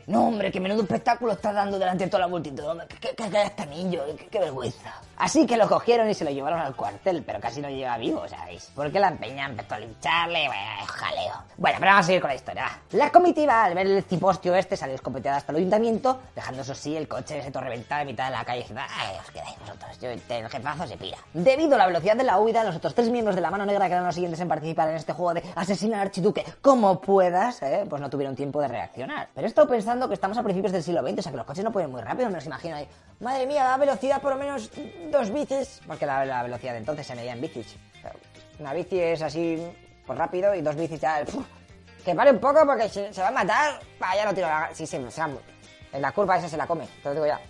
No, 0.07 0.29
hombre, 0.29 0.53
qué 0.53 0.61
menudo 0.61 0.83
espectáculo 0.83 1.33
está 1.33 1.53
dando 1.53 1.79
delante 1.79 2.05
de 2.05 2.11
toda 2.11 2.23
la 2.23 2.29
multitud. 2.29 2.65
Qué, 3.01 3.15
qué, 3.17 3.53
qué 3.57 3.67
niño, 3.67 4.03
qué, 4.31 4.39
vergüenza. 4.39 4.95
Así 5.17 5.47
que 5.47 5.57
lo 5.57 5.69
cogieron 5.69 6.09
y 6.09 6.15
se 6.15 6.25
lo 6.25 6.31
llevaron 6.31 6.61
al 6.61 6.77
cuartel, 6.77 7.23
pero 7.25 7.41
casi 7.41 7.61
no 7.61 7.69
llega 7.69 7.97
vivo, 7.99 8.29
¿sabéis? 8.29 8.71
Porque 8.75 9.01
la 9.01 9.13
peña 9.13 9.47
empezó 9.47 9.75
a 9.75 9.79
lincharle, 9.79 10.47
bueno, 10.47 10.87
jaleo. 10.87 11.35
Bueno, 11.57 11.79
pero 11.81 11.91
vamos 11.91 12.05
a 12.05 12.07
seguir 12.07 12.21
con 12.21 12.29
la 12.29 12.35
historia. 12.35 12.81
La 12.93 13.11
comitiva, 13.11 13.65
al 13.65 13.75
ver 13.75 13.87
el 13.87 14.03
cipostio 14.05 14.55
este, 14.55 14.77
salió 14.77 14.95
escopeteada 14.95 15.39
hasta 15.39 15.53
el 15.53 15.59
ayuntamiento, 15.59 16.21
dejando 16.35 16.63
eso 16.63 16.75
sí 16.75 16.97
el 16.97 17.09
coche 17.09 17.39
ese 17.39 17.51
todo 17.51 17.63
reventado 17.63 18.03
en 18.03 18.09
mitad 18.09 18.27
de 18.27 18.33
la 18.33 18.45
calle. 18.45 18.67
Ay, 18.77 19.17
os 19.19 19.31
quedáis 19.31 19.59
vosotros, 19.59 20.01
yo, 20.01 20.11
el 20.11 20.49
jefazo 20.49 20.87
se 20.87 20.97
pira. 20.97 21.19
Debido 21.33 21.75
a 21.75 21.79
la 21.79 21.87
velocidad 21.87 22.17
de 22.17 22.25
la 22.25 22.39
huida, 22.39 22.63
los 22.63 22.77
otros 22.77 22.95
tres 22.95 23.09
miembros 23.09 23.35
de 23.35 23.43
la 23.43 23.51
mano 23.51 23.65
negra 23.65 23.87
que 23.87 23.93
eran 23.93 24.05
los 24.05 24.15
siguientes 24.15 24.41
en 24.41 24.49
participar 24.49 24.91
en 24.91 24.97
este 24.97 25.13
juego 25.13 25.35
de 25.35 25.43
asesina 25.55 25.97
al 25.97 26.09
archiduque 26.09 26.45
como 26.61 27.01
puedas, 27.01 27.63
¿eh? 27.63 27.87
pues 27.89 28.03
no 28.03 28.11
tuvieron 28.11 28.37
tiempo 28.37 28.61
de 28.61 28.69
reaccionar. 28.69 29.29
Pero 29.35 29.47
estado 29.57 29.69
pensando 29.71 30.07
que 30.07 30.13
estamos 30.13 30.37
a 30.37 30.43
principios 30.43 30.71
del 30.71 30.83
siglo 30.83 31.01
XX, 31.01 31.19
o 31.19 31.23
sea 31.23 31.33
que 31.33 31.39
los 31.39 31.47
coches 31.47 31.65
no 31.65 31.73
pueden 31.73 31.91
muy 31.91 32.03
rápido, 32.03 32.29
me 32.29 32.35
los 32.35 32.45
imagino 32.45 32.77
ahí. 32.77 32.87
Madre 33.21 33.47
mía, 33.47 33.65
da 33.65 33.79
velocidad 33.79 34.21
por 34.21 34.33
lo 34.33 34.39
menos 34.39 34.71
dos 35.11 35.31
bicis, 35.33 35.81
porque 35.87 36.05
la, 36.05 36.27
la 36.27 36.43
velocidad 36.43 36.73
de 36.73 36.79
entonces 36.81 37.07
se 37.07 37.15
medía 37.15 37.33
en 37.33 37.41
bicis. 37.41 37.75
Una 38.59 38.75
bici 38.75 39.01
es 39.01 39.23
así, 39.23 39.67
pues 40.07 40.19
rápido, 40.19 40.55
y 40.55 40.61
dos 40.61 40.77
bicis 40.77 41.01
ya... 41.01 41.25
¡puf! 41.25 41.43
que 42.05 42.15
pare 42.15 42.31
un 42.33 42.39
poco 42.39 42.67
porque 42.67 42.87
se, 42.91 43.13
se 43.15 43.21
va 43.23 43.29
a 43.29 43.31
matar. 43.31 43.81
Va, 44.01 44.15
ya 44.15 44.27
no 44.27 44.35
tiro 44.35 44.47
la... 44.47 44.69
Sí, 44.75 44.87
sí, 44.87 44.99
se 45.09 45.21
va- 45.23 45.31
en 45.93 46.03
la 46.03 46.13
curva 46.13 46.37
esa 46.37 46.51
se 46.51 46.59
la 46.59 46.67
come, 46.67 46.87
te 47.03 47.09
lo 47.09 47.15
digo 47.15 47.27
ya. 47.27 47.41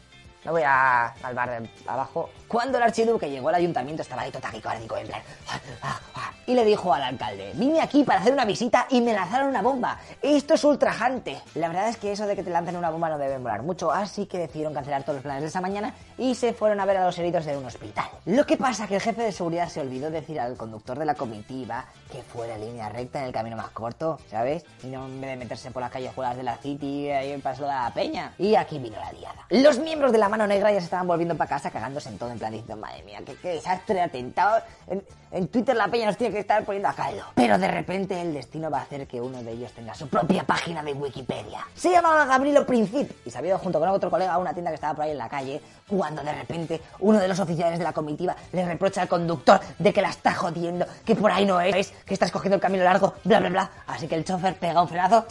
No 0.45 0.53
voy 0.53 0.63
a, 0.65 1.09
al 1.09 1.35
bar 1.35 1.61
de 1.61 1.69
abajo. 1.89 2.31
Cuando 2.49 2.79
el 2.79 2.85
archiduque 2.85 3.29
llegó 3.31 3.49
al 3.49 3.57
ayuntamiento 3.57 4.03
estaba 4.03 4.23
ahí 4.23 4.31
todo 4.31 4.43
taquicárdico, 4.43 4.97
en 4.97 5.07
plan... 5.09 5.21
"Ah, 5.51 5.61
ah, 5.83 6.01
ah". 6.15 6.33
y 6.47 6.55
le 6.55 6.65
dijo 6.65 6.95
al 6.95 7.03
alcalde, 7.03 7.51
vine 7.55 7.81
aquí 7.81 8.05
para 8.05 8.21
hacer 8.21 8.33
una 8.33 8.45
visita 8.45 8.87
y 8.91 9.01
me 9.01 9.13
lanzaron 9.13 9.49
una 9.49 9.63
bomba. 9.63 9.99
Esto 10.23 10.55
es 10.55 10.63
ultrajante. 10.63 11.41
La 11.57 11.67
verdad 11.69 11.89
es 11.89 11.97
que 11.97 12.13
eso 12.13 12.27
de 12.27 12.37
que 12.37 12.45
te 12.45 12.51
lancen 12.51 12.77
una 12.77 12.91
bomba 12.91 13.09
no 13.09 13.19
debe 13.19 13.39
molar 13.39 13.63
mucho, 13.63 13.91
así 13.91 14.27
que 14.27 14.39
decidieron 14.39 14.73
cancelar 14.73 15.03
todos 15.03 15.17
los 15.17 15.23
planes 15.25 15.43
de 15.43 15.49
esa 15.49 15.61
mañana 15.61 15.93
y 16.17 16.37
se 16.37 16.53
fueron 16.53 16.79
a 16.79 16.85
ver 16.85 16.99
a 16.99 17.05
los 17.05 17.19
heridos 17.19 17.47
en 17.49 17.59
un 17.59 17.65
hospital. 17.67 18.07
Lo 18.27 18.47
que 18.47 18.57
pasa 18.57 18.87
que 18.87 18.95
el 18.95 19.01
jefe 19.01 19.23
de 19.23 19.33
seguridad 19.33 19.69
se 19.69 19.81
olvidó 19.81 20.11
decir 20.11 20.39
al 20.39 20.57
conductor 20.57 20.99
de 20.99 21.05
la 21.05 21.15
comitiva 21.15 21.85
que 22.13 22.23
fuera 22.23 22.57
línea 22.57 22.89
recta 22.89 23.19
en 23.21 23.27
el 23.27 23.33
camino 23.33 23.57
más 23.57 23.71
corto, 23.71 24.21
¿sabes? 24.31 24.65
Y 24.85 24.87
no 24.87 25.07
en 25.07 25.21
vez 25.21 25.31
de 25.31 25.37
meterse 25.37 25.73
por 25.73 25.83
las 25.83 25.91
callejuelas 25.91 26.37
de 26.37 26.45
la 26.45 26.57
City 26.59 27.11
ahí 27.11 27.31
de 27.33 27.67
la 27.67 27.91
Peña. 27.93 28.33
Y 28.39 28.55
aquí 28.55 28.79
vino 28.79 28.97
la 29.01 29.13
liada. 29.13 29.47
Los 29.51 29.79
miembros 29.79 30.13
de 30.13 30.19
la 30.19 30.29
mano 30.29 30.47
negra 30.47 30.71
ya 30.71 30.79
se 30.79 30.85
estaban 30.85 31.07
volviendo 31.09 31.37
para 31.37 31.49
casa 31.49 31.71
cagándose 31.71 32.09
en 32.09 32.19
todo 32.19 32.31
en 32.37 32.39
plan 32.39 32.53
diciendo, 32.53 32.77
madre 32.77 33.03
mía, 33.03 33.21
qué, 33.25 33.35
qué 33.35 33.49
desastre 33.49 33.95
de 33.95 34.01
atentado. 34.03 34.63
En, 34.87 35.03
en 35.33 35.49
Twitter 35.49 35.75
la 35.75 35.89
peña 35.89 36.07
nos 36.07 36.17
tiene 36.17 36.35
que 36.35 36.41
estar 36.41 36.65
poniendo 36.65 36.89
a 36.89 36.93
caldo. 36.93 37.23
Pero 37.35 37.59
de 37.59 37.69
repente 37.69 38.21
el 38.21 38.33
destino 38.35 38.71
va 38.71 38.79
a 38.79 38.83
hacer 38.83 39.07
que 39.07 39.21
uno 39.21 39.43
de 39.43 39.53
ellos 39.53 39.73
tenga 39.73 39.95
su 39.95 40.09
propia 40.09 40.45
página 40.45 40.83
de 40.83 40.93
Wikipedia. 40.93 41.67
Se 41.75 41.91
llamaba 41.91 42.27
Gabrielo 42.27 42.67
Princip 42.67 43.11
y 43.27 43.31
se 43.31 43.39
había 43.39 43.51
ido 43.51 43.59
junto 43.59 43.81
con 43.81 43.89
otro 43.89 44.11
colega 44.11 44.35
a 44.35 44.39
una 44.39 44.53
tienda 44.53 44.71
que 44.71 44.77
estaba 44.77 44.95
por 44.95 45.05
ahí 45.05 45.11
en 45.13 45.19
la 45.19 45.29
calle 45.29 45.61
cuando 45.89 46.23
de 46.23 46.33
repente 46.33 46.81
uno 47.01 47.19
de 47.19 47.29
los 47.29 47.39
oficiales 47.39 47.79
de 47.79 47.85
la 47.85 47.93
comitiva 47.93 48.37
le 48.53 48.67
reprocha 48.67 49.03
al 49.03 49.09
conductor 49.09 49.61
de 49.79 49.93
que 49.93 50.03
la 50.03 50.11
está 50.11 50.35
jodiendo, 50.35 50.87
que 51.05 51.15
por 51.15 51.31
ahí 51.31 51.45
no 51.45 51.61
es, 51.61 51.93
que 52.05 52.15
está 52.15 52.27
escogiendo 52.27 52.57
el 52.57 52.61
camino 52.61 52.85
largo, 52.85 53.15
bla 53.25 53.41
bla 53.41 53.49
bla. 53.49 53.71
Así 53.87 54.09
que 54.09 54.15
el 54.15 54.25
chofer 54.25 54.57
pega 54.57 54.83
un 54.83 54.89
frenazo, 54.89 55.27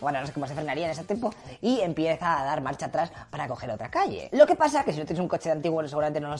bueno, 0.00 0.20
no 0.20 0.26
sé 0.26 0.32
cómo 0.32 0.46
se 0.46 0.54
frenaría 0.54 0.86
en 0.86 0.92
ese 0.92 1.04
tiempo, 1.04 1.32
y 1.60 1.80
empieza 1.80 2.40
a 2.40 2.44
dar 2.44 2.60
marcha 2.60 2.86
atrás 2.86 3.12
para 3.30 3.46
coger 3.46 3.70
otra 3.70 3.90
calle. 3.90 4.28
Lo 4.32 4.46
que 4.46 4.56
pasa 4.56 4.84
que 4.84 4.92
si 4.92 4.98
no 4.98 5.04
tienes 5.04 5.20
un 5.20 5.28
coche 5.28 5.48
de 5.48 5.56
antiguo 5.56 5.86
seguramente 5.86 6.20
no 6.20 6.28
lo 6.28 6.38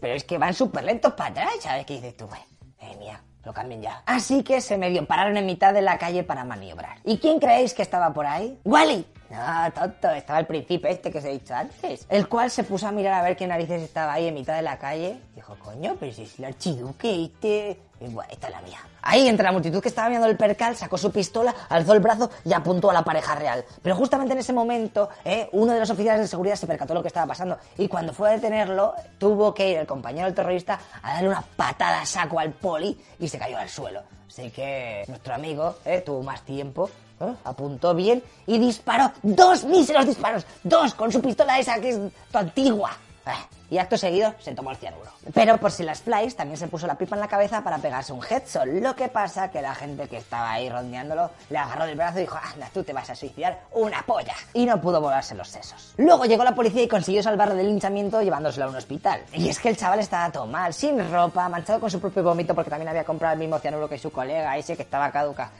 pero 0.00 0.14
es 0.14 0.24
que 0.24 0.38
van 0.38 0.54
súper 0.54 0.84
lentos 0.84 1.14
para 1.14 1.30
atrás, 1.30 1.52
¿sabes? 1.60 1.86
qué 1.86 1.94
dices 1.94 2.16
tú, 2.16 2.26
güey, 2.26 2.40
eh, 2.80 2.96
mía, 2.98 3.20
lo 3.44 3.52
cambien 3.52 3.82
ya. 3.82 4.02
Así 4.06 4.42
que 4.42 4.60
se 4.60 4.78
medio 4.78 5.06
pararon 5.06 5.36
en 5.36 5.46
mitad 5.46 5.72
de 5.74 5.82
la 5.82 5.98
calle 5.98 6.22
para 6.22 6.44
maniobrar. 6.44 6.98
¿Y 7.04 7.18
quién 7.18 7.38
creéis 7.38 7.74
que 7.74 7.82
estaba 7.82 8.12
por 8.12 8.26
ahí? 8.26 8.58
¡Wally! 8.64 9.06
No, 9.32 9.72
tonto, 9.72 10.10
estaba 10.10 10.40
el 10.40 10.46
príncipe 10.46 10.90
este 10.90 11.10
que 11.10 11.16
os 11.16 11.24
he 11.24 11.30
dicho 11.30 11.54
antes. 11.54 12.04
El 12.10 12.28
cual 12.28 12.50
se 12.50 12.64
puso 12.64 12.86
a 12.86 12.92
mirar 12.92 13.14
a 13.14 13.22
ver 13.22 13.34
qué 13.34 13.46
narices 13.46 13.80
estaba 13.80 14.12
ahí 14.12 14.26
en 14.26 14.34
mitad 14.34 14.56
de 14.56 14.60
la 14.60 14.78
calle. 14.78 15.18
Dijo, 15.34 15.56
coño, 15.58 15.96
pero 15.98 16.12
si 16.12 16.24
es 16.24 16.38
el 16.38 16.44
archiduque 16.44 17.24
este... 17.24 17.80
Y 18.00 18.08
bueno, 18.08 18.30
esta 18.30 18.48
es 18.48 18.52
la 18.52 18.60
mía. 18.60 18.78
Ahí, 19.00 19.28
entre 19.28 19.44
la 19.44 19.52
multitud 19.52 19.80
que 19.80 19.88
estaba 19.88 20.08
viendo 20.08 20.26
el 20.26 20.36
percal, 20.36 20.76
sacó 20.76 20.98
su 20.98 21.10
pistola, 21.10 21.54
alzó 21.70 21.94
el 21.94 22.00
brazo 22.00 22.30
y 22.44 22.52
apuntó 22.52 22.90
a 22.90 22.92
la 22.92 23.04
pareja 23.04 23.34
real. 23.36 23.64
Pero 23.80 23.96
justamente 23.96 24.34
en 24.34 24.40
ese 24.40 24.52
momento, 24.52 25.08
eh, 25.24 25.48
uno 25.52 25.72
de 25.72 25.80
los 25.80 25.88
oficiales 25.88 26.20
de 26.20 26.28
seguridad 26.28 26.56
se 26.56 26.66
percató 26.66 26.92
de 26.92 26.98
lo 26.98 27.02
que 27.02 27.08
estaba 27.08 27.28
pasando. 27.28 27.56
Y 27.78 27.88
cuando 27.88 28.12
fue 28.12 28.28
a 28.28 28.32
detenerlo, 28.32 28.94
tuvo 29.18 29.54
que 29.54 29.70
ir 29.70 29.78
el 29.78 29.86
compañero 29.86 30.26
del 30.26 30.34
terrorista 30.34 30.78
a 31.00 31.14
darle 31.14 31.28
una 31.28 31.42
patada 31.56 32.04
saco 32.04 32.38
al 32.38 32.50
poli 32.52 33.00
y 33.18 33.28
se 33.28 33.38
cayó 33.38 33.56
al 33.56 33.68
suelo. 33.68 34.02
Así 34.28 34.50
que 34.50 35.04
nuestro 35.08 35.34
amigo 35.34 35.76
eh, 35.84 36.00
tuvo 36.00 36.22
más 36.22 36.42
tiempo, 36.42 36.90
¿eh? 37.28 37.34
apuntó 37.44 37.94
bien 37.94 38.22
y 38.46 38.58
disparó 38.58 39.12
dos 39.22 39.64
míseros 39.64 40.06
disparos, 40.06 40.46
dos 40.62 40.94
con 40.94 41.10
su 41.12 41.20
pistola 41.20 41.58
esa 41.58 41.80
que 41.80 41.90
es 41.90 41.98
antigua. 42.32 42.90
Ah, 43.24 43.46
Y 43.70 43.78
acto 43.78 43.96
seguido 43.96 44.34
se 44.40 44.52
tomó 44.52 44.72
el 44.72 44.76
cianuro. 44.76 45.10
Pero 45.32 45.56
por 45.56 45.70
si 45.70 45.84
las 45.84 46.02
flies 46.02 46.34
también 46.34 46.58
se 46.58 46.66
puso 46.66 46.88
la 46.88 46.96
pipa 46.96 47.14
en 47.14 47.20
la 47.20 47.28
cabeza 47.28 47.62
para 47.62 47.78
pegarse 47.78 48.12
un 48.12 48.20
headshot. 48.22 48.66
Lo 48.66 48.96
que 48.96 49.08
pasa 49.08 49.50
que 49.50 49.62
la 49.62 49.74
gente 49.76 50.08
que 50.08 50.16
estaba 50.16 50.50
ahí 50.50 50.68
rondeándolo 50.68 51.30
le 51.48 51.56
agarró 51.56 51.86
del 51.86 51.96
brazo 51.96 52.18
y 52.18 52.22
dijo, 52.22 52.36
anda, 52.52 52.68
tú 52.74 52.82
te 52.82 52.92
vas 52.92 53.08
a 53.08 53.14
suicidar 53.14 53.60
una 53.70 54.02
polla. 54.02 54.34
Y 54.52 54.66
no 54.66 54.80
pudo 54.80 55.00
volarse 55.00 55.36
los 55.36 55.48
sesos. 55.48 55.94
Luego 55.98 56.24
llegó 56.24 56.42
la 56.42 56.54
policía 56.54 56.82
y 56.82 56.88
consiguió 56.88 57.22
salvarlo 57.22 57.54
del 57.54 57.68
linchamiento 57.68 58.20
llevándoselo 58.20 58.66
a 58.66 58.70
un 58.70 58.76
hospital. 58.76 59.22
Y 59.32 59.48
es 59.48 59.60
que 59.60 59.68
el 59.68 59.76
chaval 59.76 60.00
estaba 60.00 60.32
todo 60.32 60.46
mal, 60.46 60.74
sin 60.74 60.98
ropa, 61.10 61.48
manchado 61.48 61.78
con 61.78 61.90
su 61.90 62.00
propio 62.00 62.24
vómito 62.24 62.56
porque 62.56 62.70
también 62.70 62.88
había 62.88 63.04
comprado 63.04 63.34
el 63.34 63.38
mismo 63.38 63.58
cianuro 63.60 63.88
que 63.88 63.98
su 63.98 64.10
colega, 64.10 64.56
ese 64.56 64.76
que 64.76 64.82
estaba 64.82 65.12
caduca. 65.12 65.50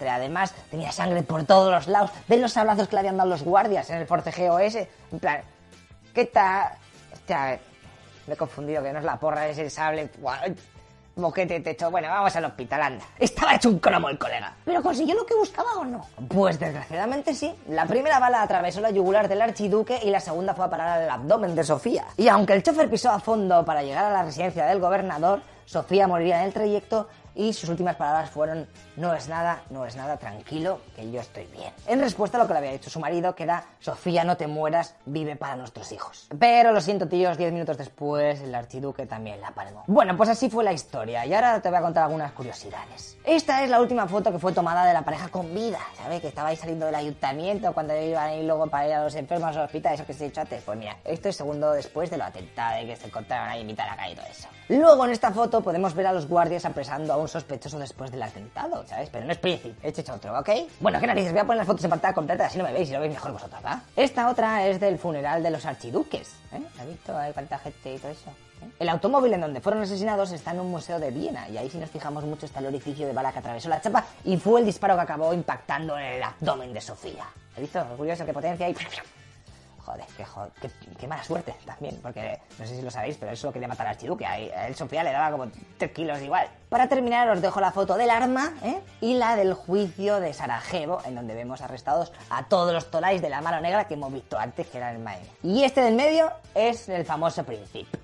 Además, 0.00 0.54
tenía 0.70 0.92
sangre 0.92 1.22
por 1.22 1.44
todos 1.44 1.72
los 1.72 1.86
lados. 1.86 2.10
¿Ven 2.28 2.42
los 2.42 2.52
sablazos 2.52 2.88
que 2.88 2.96
le 2.96 3.00
habían 3.00 3.16
dado 3.16 3.30
los 3.30 3.42
guardias 3.42 3.88
en 3.90 3.98
el 3.98 4.06
forcejeo 4.06 4.58
ese? 4.58 4.90
En 5.12 5.18
plan, 5.18 5.40
¿qué 6.12 6.26
tal? 6.26 6.68
Me 8.26 8.34
he 8.34 8.36
confundido, 8.36 8.82
que 8.82 8.92
no 8.92 8.98
es 8.98 9.04
la 9.04 9.18
porra, 9.18 9.48
es 9.48 9.58
el 9.58 9.70
sable. 9.70 10.10
Moquete 11.16 11.60
techo. 11.60 11.92
Bueno, 11.92 12.08
vamos 12.08 12.34
al 12.34 12.44
hospital, 12.46 12.82
anda. 12.82 13.04
Estaba 13.18 13.54
hecho 13.54 13.68
un 13.68 13.78
cromo 13.78 14.08
el 14.08 14.18
colega. 14.18 14.52
¿Pero 14.64 14.82
consiguió 14.82 15.14
lo 15.14 15.24
que 15.24 15.34
buscaba 15.34 15.74
o 15.78 15.84
no? 15.84 16.04
Pues 16.28 16.58
desgraciadamente 16.58 17.34
sí. 17.34 17.54
La 17.68 17.86
primera 17.86 18.18
bala 18.18 18.42
atravesó 18.42 18.80
la 18.80 18.90
yugular 18.90 19.28
del 19.28 19.40
archiduque 19.40 20.00
y 20.02 20.10
la 20.10 20.18
segunda 20.18 20.54
fue 20.54 20.64
a 20.64 20.70
parar 20.70 21.02
al 21.02 21.08
abdomen 21.10 21.54
de 21.54 21.62
Sofía. 21.62 22.04
Y 22.16 22.26
aunque 22.26 22.54
el 22.54 22.64
chofer 22.64 22.90
pisó 22.90 23.12
a 23.12 23.20
fondo 23.20 23.64
para 23.64 23.84
llegar 23.84 24.06
a 24.06 24.10
la 24.10 24.24
residencia 24.24 24.66
del 24.66 24.80
gobernador, 24.80 25.42
Sofía 25.66 26.08
moriría 26.08 26.40
en 26.40 26.46
el 26.46 26.52
trayecto 26.52 27.08
y 27.34 27.52
sus 27.52 27.68
últimas 27.68 27.96
palabras 27.96 28.30
fueron 28.30 28.66
no 28.96 29.14
es 29.14 29.28
nada, 29.28 29.62
no 29.70 29.84
es 29.84 29.96
nada, 29.96 30.16
tranquilo, 30.16 30.80
que 30.94 31.10
yo 31.10 31.20
estoy 31.20 31.46
bien. 31.46 31.72
En 31.86 32.00
respuesta 32.00 32.38
a 32.38 32.42
lo 32.42 32.46
que 32.46 32.52
le 32.52 32.58
había 32.60 32.72
dicho 32.72 32.90
su 32.90 33.00
marido, 33.00 33.34
que 33.34 33.42
era 33.42 33.64
Sofía, 33.80 34.24
no 34.24 34.36
te 34.36 34.46
mueras, 34.46 34.94
vive 35.06 35.36
para 35.36 35.56
nuestros 35.56 35.90
hijos. 35.92 36.28
Pero 36.38 36.72
lo 36.72 36.80
siento, 36.80 37.08
tíos, 37.08 37.36
diez 37.36 37.52
minutos 37.52 37.76
después 37.76 38.40
el 38.40 38.54
archiduque 38.54 39.06
también 39.06 39.40
la 39.40 39.50
palmó. 39.50 39.84
Bueno, 39.86 40.16
pues 40.16 40.28
así 40.28 40.48
fue 40.48 40.64
la 40.64 40.72
historia 40.72 41.26
y 41.26 41.34
ahora 41.34 41.60
te 41.60 41.68
voy 41.68 41.78
a 41.78 41.82
contar 41.82 42.04
algunas 42.04 42.32
curiosidades. 42.32 43.16
Esta 43.24 43.62
es 43.62 43.70
la 43.70 43.80
última 43.80 44.06
foto 44.06 44.30
que 44.30 44.38
fue 44.38 44.52
tomada 44.52 44.84
de 44.84 44.92
la 44.92 45.02
pareja 45.02 45.28
con 45.28 45.52
vida, 45.54 45.78
¿sabes? 45.96 46.20
Que 46.20 46.28
estabais 46.28 46.58
saliendo 46.58 46.86
del 46.86 46.94
ayuntamiento 46.94 47.72
cuando 47.72 47.94
iban 48.00 48.28
a 48.28 48.34
ir 48.34 48.44
luego 48.44 48.66
para 48.68 48.86
ir 48.86 48.94
a 48.94 49.04
los 49.04 49.14
enfermos 49.14 49.56
al 49.56 49.64
hospital, 49.64 49.94
eso 49.94 50.06
que 50.06 50.12
os 50.12 50.20
he 50.20 50.24
dicho 50.24 50.40
antes. 50.40 50.62
Pues 50.62 50.78
mira, 50.78 50.96
esto 51.04 51.28
es 51.28 51.36
segundo 51.36 51.72
después 51.72 52.10
de 52.10 52.18
lo 52.18 52.24
atentado, 52.24 52.78
de 52.78 52.86
que 52.86 52.96
se 52.96 53.06
encontraron 53.06 53.48
ahí 53.48 53.60
en 53.60 53.66
mitad 53.66 53.90
de 53.90 53.96
la 53.96 54.10
y 54.10 54.14
todo 54.14 54.26
eso. 54.26 54.48
Luego 54.68 55.04
en 55.04 55.12
esta 55.12 55.30
foto 55.30 55.62
podemos 55.62 55.94
ver 55.94 56.06
a 56.06 56.12
los 56.12 56.28
guardias 56.28 56.64
apresando 56.64 57.12
a 57.12 57.16
un 57.16 57.23
sospechoso 57.28 57.78
después 57.78 58.10
del 58.10 58.22
atentado, 58.22 58.84
¿sabes? 58.86 59.08
Pero 59.10 59.24
no 59.24 59.32
es 59.32 59.38
Príncipe, 59.38 59.74
este 59.82 60.02
es 60.02 60.08
otro, 60.08 60.38
¿ok? 60.38 60.50
Bueno, 60.80 61.00
qué 61.00 61.06
narices, 61.06 61.32
voy 61.32 61.40
a 61.40 61.44
poner 61.44 61.58
las 61.58 61.66
fotos 61.66 61.84
en 61.84 61.90
pantalla 61.90 62.14
completa, 62.14 62.46
así 62.46 62.58
no 62.58 62.64
me 62.64 62.72
veis 62.72 62.88
y 62.88 62.92
lo 62.92 63.00
veis 63.00 63.12
mejor 63.12 63.32
vosotros, 63.32 63.60
¿va? 63.64 63.82
Esta 63.96 64.28
otra 64.28 64.66
es 64.66 64.80
del 64.80 64.98
funeral 64.98 65.42
de 65.42 65.50
los 65.50 65.64
archiduques, 65.66 66.34
¿eh? 66.52 66.62
¿Has 66.78 66.86
visto 66.86 67.16
ahí 67.16 67.32
cuánta 67.32 67.58
gente 67.58 67.94
y 67.94 67.98
todo 67.98 68.12
eso? 68.12 68.30
¿eh? 68.62 68.66
El 68.78 68.88
automóvil 68.88 69.32
en 69.34 69.40
donde 69.40 69.60
fueron 69.60 69.82
asesinados 69.82 70.32
está 70.32 70.52
en 70.52 70.60
un 70.60 70.70
museo 70.70 70.98
de 70.98 71.10
Viena 71.10 71.48
y 71.48 71.58
ahí 71.58 71.68
si 71.70 71.78
nos 71.78 71.90
fijamos 71.90 72.24
mucho 72.24 72.46
está 72.46 72.60
el 72.60 72.66
orificio 72.66 73.06
de 73.06 73.12
bala 73.12 73.32
que 73.32 73.38
atravesó 73.38 73.68
la 73.68 73.80
chapa 73.80 74.04
y 74.24 74.36
fue 74.36 74.60
el 74.60 74.66
disparo 74.66 74.94
que 74.96 75.02
acabó 75.02 75.32
impactando 75.34 75.98
en 75.98 76.04
el 76.04 76.22
abdomen 76.22 76.72
de 76.72 76.80
Sofía. 76.80 77.24
¿Has 77.54 77.60
visto? 77.60 77.84
Curioso, 77.96 78.24
qué 78.24 78.32
potencia 78.32 78.68
y... 78.68 78.76
Joder, 79.84 80.06
qué, 80.16 80.24
jo- 80.24 80.48
qué, 80.98 81.06
mala 81.06 81.22
suerte 81.22 81.54
también, 81.66 81.98
porque 82.02 82.40
no 82.58 82.66
sé 82.66 82.74
si 82.76 82.80
lo 82.80 82.90
sabéis, 82.90 83.18
pero 83.18 83.32
eso 83.32 83.48
lo 83.48 83.52
quería 83.52 83.68
matar 83.68 83.86
al 83.86 83.92
archiduque. 83.92 84.24
A 84.24 84.38
él 84.66 84.74
Sofía 84.74 85.04
le 85.04 85.12
daba 85.12 85.30
como 85.30 85.50
3 85.76 85.92
kilos 85.92 86.22
igual. 86.22 86.48
Para 86.70 86.88
terminar, 86.88 87.28
os 87.28 87.42
dejo 87.42 87.60
la 87.60 87.70
foto 87.70 87.94
del 87.96 88.08
arma 88.08 88.54
¿eh? 88.62 88.80
y 89.02 89.14
la 89.14 89.36
del 89.36 89.52
juicio 89.52 90.20
de 90.20 90.32
Sarajevo, 90.32 91.02
en 91.04 91.14
donde 91.14 91.34
vemos 91.34 91.60
arrestados 91.60 92.12
a 92.30 92.44
todos 92.44 92.72
los 92.72 92.90
tolais 92.90 93.20
de 93.20 93.28
la 93.28 93.42
mano 93.42 93.60
negra 93.60 93.86
que 93.86 93.92
hemos 93.94 94.10
visto 94.10 94.38
antes, 94.38 94.66
que 94.68 94.78
eran 94.78 94.96
el 94.96 95.02
Maine. 95.02 95.26
Y 95.42 95.64
este 95.64 95.82
del 95.82 95.94
medio 95.94 96.32
es 96.54 96.88
el 96.88 97.04
famoso 97.04 97.44
Príncipe. 97.44 97.98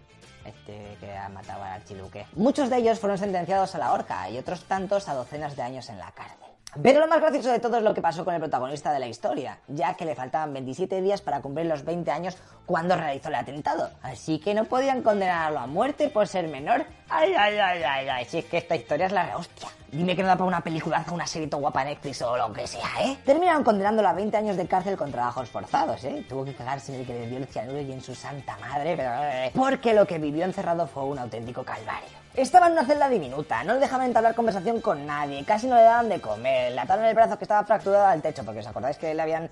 Este 0.45 0.97
que 1.01 1.17
ha 1.17 1.29
matado 1.31 1.63
al 1.65 1.73
archiduque. 1.73 2.27
Muchos 2.35 2.69
de 2.69 2.77
ellos 2.77 2.99
fueron 2.99 3.17
sentenciados 3.19 3.75
a 3.75 3.79
la 3.79 3.93
horca 3.93 4.29
y 4.29 4.37
otros 4.39 4.65
tantos 4.65 5.09
a 5.09 5.15
docenas 5.15 5.57
de 5.57 5.63
años 5.63 5.89
en 5.89 5.99
la 5.99 6.11
cárcel. 6.13 6.37
Pero 6.83 7.01
lo 7.01 7.09
más 7.09 7.21
gracioso 7.21 7.51
de 7.51 7.59
todo 7.59 7.79
es 7.79 7.83
lo 7.83 7.93
que 7.95 8.01
pasó 8.01 8.25
con 8.25 8.33
el 8.35 8.41
protagonista 8.41 8.93
de 8.93 9.01
la 9.01 9.09
historia, 9.09 9.59
ya 9.69 9.95
que 9.95 10.05
le 10.05 10.15
faltaban 10.15 10.53
27 10.53 11.01
días 11.03 11.21
para 11.21 11.41
cumplir 11.41 11.67
los 11.67 11.85
20 11.85 12.11
años 12.11 12.37
cuando 12.65 12.95
realizó 12.97 13.29
el 13.29 13.35
atentado. 13.35 13.91
Así 14.03 14.39
que 14.39 14.55
no 14.55 14.65
podían 14.67 15.03
condenarlo 15.03 15.59
a 15.59 15.67
muerte 15.67 16.09
por 16.11 16.29
ser 16.29 16.47
menor. 16.49 16.85
Ay, 17.09 17.35
ay, 17.37 17.59
ay, 17.59 17.83
ay, 17.83 18.09
ay, 18.09 18.25
si 18.25 18.39
es 18.39 18.45
que 18.45 18.59
esta 18.59 18.77
historia 18.77 19.07
es 19.07 19.13
la 19.13 19.37
hostia. 19.37 19.69
Dime 19.91 20.15
que 20.15 20.23
no 20.23 20.29
da 20.29 20.37
para 20.37 20.47
una 20.47 20.61
peliculaza, 20.61 21.11
una 21.13 21.27
serie 21.27 21.49
todo 21.49 21.63
guapa 21.63 21.83
Netflix 21.83 22.23
o 22.23 22.37
lo 22.37 22.53
que 22.53 22.65
sea, 22.69 22.89
¿eh? 23.03 23.19
Terminaron 23.27 23.65
condenándolo 23.65 24.09
a 24.09 24.13
20 24.13 24.37
años 24.37 24.57
de 24.57 24.69
cárcel 24.69 24.97
con 24.97 25.11
trabajos 25.11 25.49
forzados, 25.51 26.05
¿eh? 26.05 26.25
Tuvo 26.29 26.45
que 26.45 26.55
cagarse 26.55 26.95
en 26.95 27.01
el 27.01 27.07
que 27.07 27.15
le 27.15 27.27
dio 27.27 27.39
el 27.39 27.47
cianuro 27.49 27.81
y 27.81 27.91
en 27.91 28.01
su 28.01 28.15
santa 28.15 28.57
madre, 28.59 28.95
pero... 28.97 29.11
eh, 29.25 29.51
Porque 29.53 29.93
lo 29.93 30.07
que 30.07 30.19
vivió 30.19 30.45
encerrado 30.45 30.87
fue 30.87 31.03
un 31.03 31.19
auténtico 31.19 31.65
calvario. 31.65 32.20
Estaba 32.41 32.69
en 32.69 32.73
una 32.73 32.87
celda 32.87 33.07
diminuta, 33.11 33.63
no 33.65 33.75
le 33.75 33.81
dejaban 33.81 34.07
entablar 34.07 34.35
conversación 34.35 34.81
con 34.81 35.05
nadie, 35.05 35.45
casi 35.45 35.67
no 35.67 35.75
le 35.75 35.83
daban 35.83 36.09
de 36.09 36.23
comer, 36.23 36.73
le 36.73 36.81
ataron 36.81 37.05
el 37.05 37.15
brazo 37.15 37.37
que 37.37 37.45
estaba 37.45 37.67
fracturado 37.67 38.07
al 38.07 38.23
techo, 38.23 38.43
porque 38.47 38.61
os 38.61 38.67
acordáis 38.67 38.97
que 38.97 39.13
le 39.13 39.21
habían 39.21 39.51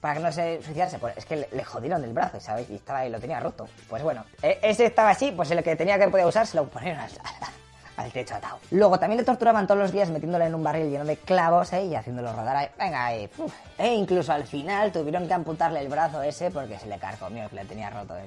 para 0.00 0.14
que 0.14 0.20
no 0.20 0.32
se 0.32 0.62
suicidase, 0.62 0.98
pues 0.98 1.14
es 1.18 1.26
que 1.26 1.46
le, 1.52 1.62
jodieron 1.64 2.02
el 2.02 2.14
brazo, 2.14 2.40
¿sabéis? 2.40 2.70
Y 2.70 2.76
estaba 2.76 3.00
ahí, 3.00 3.10
lo 3.10 3.20
tenía 3.20 3.38
roto. 3.38 3.68
Pues 3.86 4.02
bueno, 4.02 4.24
e- 4.40 4.58
ese 4.62 4.86
estaba 4.86 5.10
así, 5.10 5.30
pues 5.30 5.50
el 5.50 5.62
que 5.62 5.76
tenía 5.76 5.98
que 5.98 6.08
poder 6.08 6.24
usar 6.24 6.46
se 6.46 6.56
lo 6.56 6.66
ponieron 6.70 7.00
al, 7.98 8.10
techo 8.12 8.34
atado. 8.34 8.58
Luego 8.70 8.98
también 8.98 9.18
le 9.18 9.24
torturaban 9.24 9.66
todos 9.66 9.78
los 9.78 9.92
días 9.92 10.08
metiéndole 10.08 10.46
en 10.46 10.54
un 10.54 10.64
barril 10.64 10.90
lleno 10.90 11.04
de 11.04 11.18
clavos, 11.18 11.70
¿eh? 11.74 11.84
Y 11.84 11.94
haciéndolo 11.94 12.32
rodar 12.32 12.56
ahí. 12.56 12.68
Venga 12.78 13.04
ahí. 13.04 13.30
E 13.76 13.92
incluso 13.92 14.32
al 14.32 14.46
final 14.46 14.90
tuvieron 14.90 15.28
que 15.28 15.34
amputarle 15.34 15.80
el 15.80 15.88
brazo 15.88 16.22
ese 16.22 16.50
porque 16.50 16.78
se 16.78 16.86
le 16.86 16.98
carcomió, 16.98 17.46
que 17.50 17.56
le 17.56 17.66
tenía 17.66 17.90
roto. 17.90 18.16
¿eh? 18.16 18.24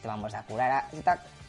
Te 0.00 0.08
vamos 0.08 0.32
a 0.32 0.42
curar 0.44 0.70
a... 0.70 0.88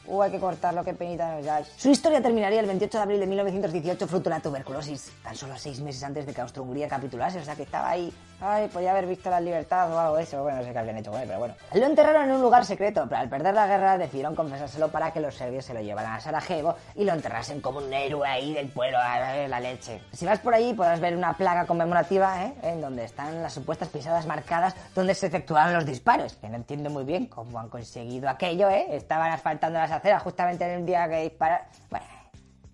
Uh, 0.09 0.23
hay 0.23 0.31
que 0.31 0.39
cortarlo, 0.39 0.83
qué 0.83 0.95
penita 0.95 1.35
nos 1.35 1.45
dais. 1.45 1.67
Su 1.77 1.89
historia 1.91 2.19
terminaría 2.19 2.59
el 2.59 2.65
28 2.65 2.97
de 2.97 3.03
abril 3.03 3.19
de 3.19 3.27
1918 3.27 4.07
fruto 4.07 4.23
de 4.23 4.35
la 4.35 4.41
tuberculosis, 4.41 5.11
tan 5.21 5.35
solo 5.35 5.55
seis 5.55 5.79
meses 5.81 6.03
antes 6.03 6.25
de 6.25 6.33
que 6.33 6.41
Austro-Hungría 6.41 6.87
capitulase, 6.87 7.37
o 7.37 7.45
sea 7.45 7.55
que 7.55 7.63
estaba 7.63 7.91
ahí. 7.91 8.11
Ay, 8.41 8.69
podía 8.69 8.91
haber 8.91 9.05
visto 9.05 9.29
la 9.29 9.41
libertad 9.41 9.91
o 9.91 9.99
algo 9.99 10.15
de 10.15 10.23
eso. 10.23 10.41
Bueno, 10.41 10.59
no 10.59 10.63
sé 10.63 10.71
qué 10.71 10.79
habían 10.79 10.97
hecho 10.97 11.11
con 11.11 11.19
pero 11.21 11.39
bueno. 11.39 11.55
Lo 11.73 11.85
enterraron 11.85 12.23
en 12.29 12.31
un 12.35 12.41
lugar 12.41 12.63
secreto, 12.63 13.05
pero 13.09 13.21
al 13.21 13.29
perder 13.29 13.53
la 13.53 13.67
guerra 13.67 13.97
decidieron 13.97 14.35
confesárselo 14.35 14.87
para 14.89 15.11
que 15.11 15.19
los 15.19 15.35
serbios 15.35 15.65
se 15.65 15.73
lo 15.73 15.81
llevaran 15.81 16.13
a 16.13 16.19
Sarajevo 16.21 16.75
y 16.95 17.03
lo 17.03 17.13
enterrasen 17.13 17.59
como 17.59 17.79
un 17.79 17.93
héroe 17.93 18.27
ahí 18.27 18.53
del 18.53 18.69
pueblo, 18.69 18.97
a 18.97 19.47
la 19.47 19.59
leche. 19.59 20.01
Si 20.13 20.25
vas 20.25 20.39
por 20.39 20.53
ahí 20.53 20.73
podrás 20.73 20.99
ver 20.99 21.15
una 21.15 21.33
placa 21.33 21.65
conmemorativa, 21.65 22.45
¿eh? 22.45 22.53
En 22.63 22.81
donde 22.81 23.03
están 23.03 23.41
las 23.41 23.53
supuestas 23.53 23.89
pisadas 23.89 24.25
marcadas 24.25 24.75
donde 24.95 25.13
se 25.15 25.27
efectuaron 25.27 25.73
los 25.73 25.85
disparos. 25.85 26.33
Que 26.35 26.47
no 26.47 26.55
entiendo 26.55 26.89
muy 26.89 27.03
bien 27.03 27.25
cómo 27.25 27.59
han 27.59 27.69
conseguido 27.69 28.29
aquello, 28.29 28.69
¿eh? 28.69 28.87
Estaban 28.91 29.31
asfaltando 29.31 29.79
las 29.79 29.91
aceras 29.91 30.23
justamente 30.23 30.63
en 30.63 30.79
el 30.79 30.85
día 30.85 31.09
que 31.09 31.23
dispararon. 31.23 31.67
Bueno. 31.89 32.18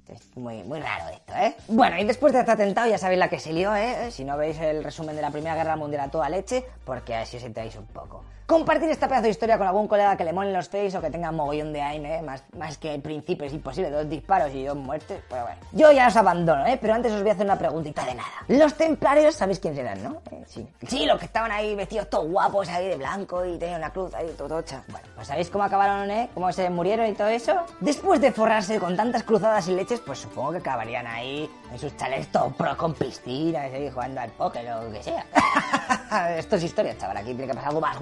Es 0.10 0.38
muy, 0.38 0.64
muy 0.64 0.80
raro 0.80 1.10
esto, 1.10 1.34
¿eh? 1.34 1.56
Bueno, 1.68 1.97
y 1.97 2.03
después 2.03 2.32
de 2.32 2.39
este 2.39 2.51
atentado 2.51 2.88
ya 2.88 2.97
sabéis 2.97 3.20
la 3.20 3.28
que 3.28 3.39
se 3.39 3.53
lió, 3.53 3.76
¿eh? 3.76 4.12
Si 4.12 4.24
no 4.24 4.38
veis 4.38 4.60
el 4.60 4.84
resumen 4.84 5.16
de 5.16 5.22
la 5.22 5.32
Primera 5.32 5.56
Guerra 5.56 5.76
Mundial 5.76 6.01
a 6.03 6.12
toda 6.12 6.30
leche, 6.30 6.64
porque 6.84 7.16
así 7.16 7.38
os 7.38 7.43
enteráis 7.43 7.76
un 7.76 7.88
poco. 7.88 8.24
Compartir 8.46 8.91
esta 8.91 9.08
pedazo 9.08 9.24
de 9.24 9.32
historia 9.32 9.58
con 9.58 9.66
algún 9.66 9.88
colega 9.88 10.16
que 10.16 10.24
le 10.24 10.32
molen 10.32 10.54
los 10.54 10.70
face 10.70 10.96
o 10.96 11.02
que 11.02 11.10
tenga 11.10 11.32
mogollón 11.32 11.74
de 11.74 11.82
aire, 11.82 12.18
¿eh? 12.18 12.22
más, 12.22 12.43
más 12.56 12.78
que 12.78 12.93
el 12.93 13.02
principio 13.02 13.48
es 13.48 13.54
imposible, 13.54 13.89
dos 13.89 14.08
disparos 14.08 14.54
y 14.54 14.64
dos 14.64 14.78
muertes, 14.78 15.20
pues 15.28 15.41
bueno. 15.41 15.58
Yo 15.72 15.91
ya 15.91 16.08
os 16.08 16.16
abandono, 16.16 16.64
¿eh? 16.68 16.78
Pero 16.80 16.93
antes 16.93 17.12
os 17.12 17.22
voy 17.22 17.32
a 17.32 17.34
hacer 17.34 17.46
una 17.48 17.58
preguntita 17.58 18.06
de 18.06 18.14
nada. 18.14 18.30
Los 18.48 18.76
templarios, 18.76 19.34
¿sabéis 19.34 19.60
quiénes 19.60 19.80
eran, 19.80 20.04
no? 20.04 20.22
Eh, 20.30 20.43
sí. 20.46 20.68
Sí, 20.88 21.08
los 21.08 21.18
que 21.18 21.26
estaban 21.26 21.52
ahí 21.52 21.74
vestidos 21.74 22.08
todos 22.08 22.30
guapos 22.30 22.70
ahí 22.70 22.88
de 22.88 22.98
blanco 22.98 23.43
y 23.43 23.58
tenían 23.58 23.80
una 23.80 23.89
cruz 23.89 24.14
ahí 24.14 24.28
totocha. 24.38 24.84
Bueno, 24.89 25.08
pues 25.16 25.28
¿sabéis 25.28 25.50
cómo 25.50 25.64
acabaron, 25.64 26.12
eh? 26.12 26.30
¿Cómo 26.36 26.52
se 26.52 26.70
murieron 26.70 27.08
y 27.08 27.14
todo 27.14 27.30
eso? 27.30 27.56
Después 27.80 28.22
de 28.22 28.32
forrarse 28.32 28.80
con 28.80 28.96
tantas 28.96 29.24
cruzadas 29.24 29.68
y 29.70 29.74
leches, 29.74 30.02
pues 30.02 30.20
supongo 30.20 30.52
que 30.52 30.58
acabarían 30.60 31.08
ahí 31.08 31.50
en 31.72 31.80
sus 31.80 31.98
chalets 31.98 32.32
todo 32.32 32.52
pro 32.52 32.78
con 32.78 32.93
piscinas, 32.93 33.74
ahí 33.74 33.89
jugando 33.89 34.22
al 34.22 34.30
póker 34.30 34.72
o 34.72 34.84
lo 34.84 34.91
que 34.91 35.02
sea. 35.02 35.26
Esto 36.38 36.58
es 36.58 36.64
historia, 36.64 36.96
chaval. 36.96 37.18
Aquí 37.18 37.34
tiene 37.34 37.48
que 37.48 37.54
pasar 37.56 37.70
algo 37.70 37.82
más 37.82 37.98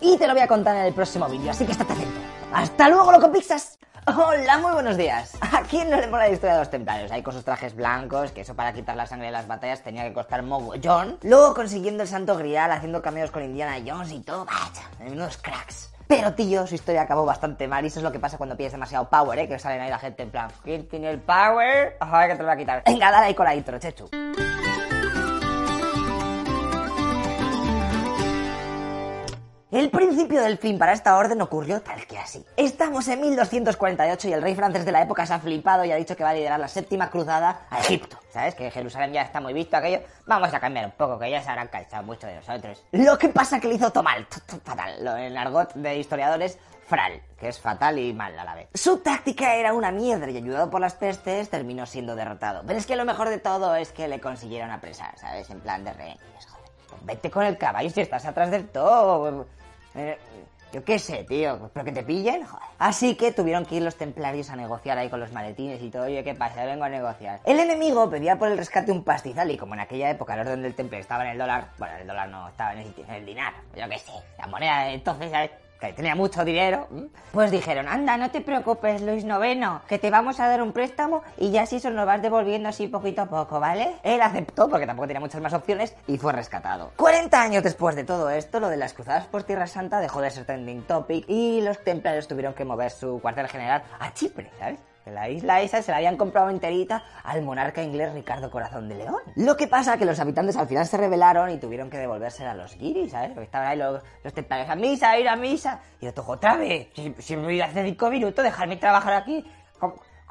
Y 0.00 0.16
te 0.18 0.26
lo 0.26 0.34
voy 0.34 0.42
a 0.42 0.48
contar 0.48 0.76
en 0.76 0.82
el 0.84 0.94
próximo 0.94 1.28
vídeo, 1.28 1.50
así 1.50 1.64
que 1.64 1.72
estate 1.72 1.92
atento. 1.92 2.20
¡Hasta 2.52 2.88
luego, 2.88 3.12
loco 3.12 3.30
Pixas! 3.32 3.78
Hola, 4.04 4.58
muy 4.58 4.72
buenos 4.72 4.96
días. 4.96 5.36
¿A 5.40 5.62
quién 5.62 5.88
no 5.88 5.96
le 5.96 6.08
mola 6.08 6.26
la 6.26 6.32
historia 6.32 6.54
de 6.54 6.58
los 6.58 6.70
templarios? 6.70 7.12
Ahí 7.12 7.22
con 7.22 7.32
sus 7.32 7.44
trajes 7.44 7.76
blancos, 7.76 8.32
que 8.32 8.40
eso 8.40 8.56
para 8.56 8.72
quitar 8.72 8.96
la 8.96 9.06
sangre 9.06 9.26
de 9.26 9.32
las 9.32 9.46
batallas 9.46 9.82
tenía 9.82 10.02
que 10.02 10.12
costar 10.12 10.42
mogollón. 10.42 11.18
Luego 11.22 11.54
consiguiendo 11.54 12.02
el 12.02 12.08
santo 12.08 12.36
grial, 12.36 12.72
haciendo 12.72 13.00
cameos 13.00 13.30
con 13.30 13.44
Indiana 13.44 13.76
Jones 13.86 14.10
y 14.10 14.20
todo. 14.20 14.44
Vaya, 14.44 15.12
unos 15.12 15.36
cracks. 15.36 15.92
Pero, 16.08 16.34
tío, 16.34 16.66
su 16.66 16.74
historia 16.74 17.02
acabó 17.02 17.24
bastante 17.24 17.68
mal 17.68 17.84
y 17.84 17.86
eso 17.86 18.00
es 18.00 18.02
lo 18.02 18.10
que 18.10 18.18
pasa 18.18 18.36
cuando 18.36 18.56
pides 18.56 18.72
demasiado 18.72 19.08
power, 19.08 19.38
¿eh? 19.38 19.48
Que 19.48 19.58
salen 19.60 19.80
ahí 19.80 19.88
la 19.88 20.00
gente 20.00 20.24
en 20.24 20.30
plan, 20.30 20.50
¿quién 20.64 20.88
tiene 20.88 21.08
el 21.08 21.20
power? 21.20 21.96
Ajá, 22.00 22.26
que 22.26 22.34
te 22.34 22.42
lo 22.42 22.48
voy 22.48 22.54
a 22.54 22.58
quitar. 22.58 22.82
Venga, 22.84 23.10
dale 23.10 23.26
ahí 23.26 23.34
con 23.34 23.46
la 23.46 23.54
intro, 23.54 23.78
chechu. 23.78 24.10
El 29.72 29.88
principio 29.88 30.42
del 30.42 30.58
fin 30.58 30.78
para 30.78 30.92
esta 30.92 31.16
orden 31.16 31.40
ocurrió 31.40 31.80
tal 31.80 32.06
que 32.06 32.18
así. 32.18 32.44
Estamos 32.58 33.08
en 33.08 33.22
1248 33.22 34.28
y 34.28 34.32
el 34.34 34.42
rey 34.42 34.54
francés 34.54 34.84
de 34.84 34.92
la 34.92 35.00
época 35.00 35.24
se 35.24 35.32
ha 35.32 35.38
flipado 35.38 35.82
y 35.86 35.90
ha 35.90 35.96
dicho 35.96 36.14
que 36.14 36.22
va 36.22 36.28
a 36.28 36.34
liderar 36.34 36.60
la 36.60 36.68
séptima 36.68 37.08
cruzada 37.08 37.62
a 37.70 37.80
Egipto. 37.80 38.18
¿Sabes? 38.30 38.54
Que 38.54 38.70
Jerusalén 38.70 39.14
ya 39.14 39.22
está 39.22 39.40
muy 39.40 39.54
visto 39.54 39.74
aquello. 39.74 40.00
Vamos 40.26 40.52
a 40.52 40.60
cambiar 40.60 40.84
un 40.84 40.90
poco, 40.92 41.18
que 41.18 41.30
ya 41.30 41.42
se 41.42 41.48
habrán 41.48 41.68
cansado 41.68 42.02
mucho 42.02 42.26
de 42.26 42.34
nosotros. 42.34 42.84
Lo 42.92 43.16
que 43.16 43.30
pasa 43.30 43.60
que 43.60 43.68
le 43.68 43.76
hizo 43.76 43.90
tomar 43.90 44.26
fatal. 44.62 45.02
Lo 45.02 45.16
en 45.16 45.38
argot 45.38 45.72
de 45.72 45.96
historiadores, 45.96 46.58
fral, 46.86 47.22
que 47.40 47.48
es 47.48 47.58
fatal 47.58 47.98
y 47.98 48.12
mal 48.12 48.38
a 48.38 48.44
la 48.44 48.54
vez. 48.54 48.68
Su 48.74 48.98
táctica 48.98 49.54
era 49.54 49.72
una 49.72 49.90
mierda 49.90 50.28
y 50.28 50.36
ayudado 50.36 50.68
por 50.68 50.82
las 50.82 50.92
pestes 50.92 51.48
terminó 51.48 51.86
siendo 51.86 52.14
derrotado. 52.14 52.62
Pero 52.66 52.78
es 52.78 52.84
que 52.84 52.94
lo 52.94 53.06
mejor 53.06 53.30
de 53.30 53.38
todo 53.38 53.74
es 53.74 53.90
que 53.92 54.06
le 54.06 54.20
consiguieron 54.20 54.70
apresar, 54.70 55.18
¿sabes? 55.18 55.48
En 55.48 55.60
plan 55.60 55.82
de 55.82 55.92
joder. 55.92 56.18
Pues 56.90 57.06
vete 57.06 57.30
con 57.30 57.46
el 57.46 57.56
caballo 57.56 57.88
si 57.88 58.02
estás 58.02 58.26
atrás 58.26 58.50
del 58.50 58.68
todo. 58.68 59.46
Eh, 59.94 60.18
yo 60.72 60.82
qué 60.84 60.98
sé, 60.98 61.24
tío, 61.24 61.70
pero 61.74 61.84
que 61.84 61.92
te 61.92 62.02
pillen, 62.02 62.46
joder. 62.46 62.66
Así 62.78 63.14
que 63.14 63.30
tuvieron 63.30 63.66
que 63.66 63.74
ir 63.74 63.82
los 63.82 63.96
templarios 63.96 64.48
a 64.48 64.56
negociar 64.56 64.96
ahí 64.96 65.10
con 65.10 65.20
los 65.20 65.30
maletines 65.30 65.82
y 65.82 65.90
todo. 65.90 66.04
Oye, 66.04 66.24
¿qué 66.24 66.34
pasa? 66.34 66.64
Vengo 66.64 66.84
a 66.84 66.88
negociar. 66.88 67.40
El 67.44 67.60
enemigo 67.60 68.08
pedía 68.08 68.38
por 68.38 68.48
el 68.48 68.56
rescate 68.56 68.90
un 68.90 69.04
pastizal 69.04 69.50
y 69.50 69.58
como 69.58 69.74
en 69.74 69.80
aquella 69.80 70.10
época 70.10 70.32
el 70.32 70.40
orden 70.40 70.62
del 70.62 70.74
temple 70.74 70.98
estaba 70.98 71.24
en 71.24 71.32
el 71.32 71.38
dólar, 71.38 71.68
bueno, 71.78 71.94
el 71.98 72.06
dólar 72.06 72.28
no 72.30 72.48
estaba 72.48 72.72
en 72.72 72.78
el, 72.78 72.94
en 73.06 73.26
dinar, 73.26 73.52
yo 73.76 73.86
qué 73.86 73.98
sé, 73.98 74.12
la 74.38 74.46
moneda 74.46 74.84
de 74.84 74.94
entonces. 74.94 75.30
Que 75.88 75.92
tenía 75.92 76.14
mucho 76.14 76.44
dinero, 76.44 76.86
pues 77.32 77.50
dijeron, 77.50 77.88
anda, 77.88 78.16
no 78.16 78.30
te 78.30 78.40
preocupes, 78.40 79.02
Luis 79.02 79.24
Noveno, 79.24 79.82
que 79.88 79.98
te 79.98 80.10
vamos 80.10 80.38
a 80.40 80.48
dar 80.48 80.62
un 80.62 80.72
préstamo 80.72 81.22
y 81.36 81.50
ya 81.50 81.62
así 81.62 81.76
eso 81.76 81.90
nos 81.90 82.06
vas 82.06 82.22
devolviendo 82.22 82.68
así 82.68 82.86
poquito 82.86 83.22
a 83.22 83.26
poco, 83.26 83.58
¿vale? 83.58 83.96
Él 84.02 84.20
aceptó 84.22 84.68
porque 84.68 84.86
tampoco 84.86 85.08
tenía 85.08 85.20
muchas 85.20 85.40
más 85.40 85.52
opciones 85.52 85.94
y 86.06 86.18
fue 86.18 86.32
rescatado. 86.32 86.92
40 86.96 87.40
años 87.40 87.62
después 87.62 87.96
de 87.96 88.04
todo 88.04 88.30
esto, 88.30 88.60
lo 88.60 88.68
de 88.68 88.76
las 88.76 88.94
cruzadas 88.94 89.26
por 89.26 89.42
Tierra 89.42 89.66
Santa 89.66 90.00
dejó 90.00 90.20
de 90.20 90.30
ser 90.30 90.44
trending 90.44 90.82
topic 90.82 91.24
y 91.28 91.60
los 91.62 91.82
templarios 91.82 92.28
tuvieron 92.28 92.54
que 92.54 92.64
mover 92.64 92.90
su 92.90 93.20
cuartel 93.20 93.48
general 93.48 93.82
a 93.98 94.12
Chipre, 94.12 94.50
¿sabes? 94.58 94.78
La 95.06 95.28
isla 95.28 95.60
esa 95.60 95.82
se 95.82 95.90
la 95.90 95.96
habían 95.98 96.16
comprado 96.16 96.48
enterita 96.50 97.02
al 97.24 97.42
monarca 97.42 97.82
inglés 97.82 98.12
Ricardo 98.12 98.50
Corazón 98.50 98.88
de 98.88 98.96
León. 98.96 99.20
Lo 99.36 99.56
que 99.56 99.66
pasa 99.66 99.98
que 99.98 100.04
los 100.04 100.18
habitantes 100.20 100.56
al 100.56 100.68
final 100.68 100.86
se 100.86 100.96
rebelaron 100.96 101.50
y 101.50 101.58
tuvieron 101.58 101.90
que 101.90 101.98
devolvérsela 101.98 102.52
a 102.52 102.54
los 102.54 102.76
guiris, 102.76 103.12
¿sabes? 103.12 103.30
Porque 103.30 103.44
estaban 103.44 103.68
ahí 103.68 103.78
los, 103.78 104.02
los 104.22 104.32
templarios 104.32 104.68
a 104.70 104.76
misa, 104.76 105.18
ir 105.18 105.28
a 105.28 105.36
misa. 105.36 105.80
Y 106.00 106.06
yo 106.06 106.14
toco 106.14 106.32
otra 106.32 106.56
vez. 106.56 106.88
Si, 106.94 107.14
si 107.18 107.36
me 107.36 107.44
voy 107.44 107.60
hace 107.60 107.84
cinco 107.84 108.10
minutos, 108.10 108.44
dejarme 108.44 108.76
trabajar 108.76 109.14
aquí. 109.14 109.44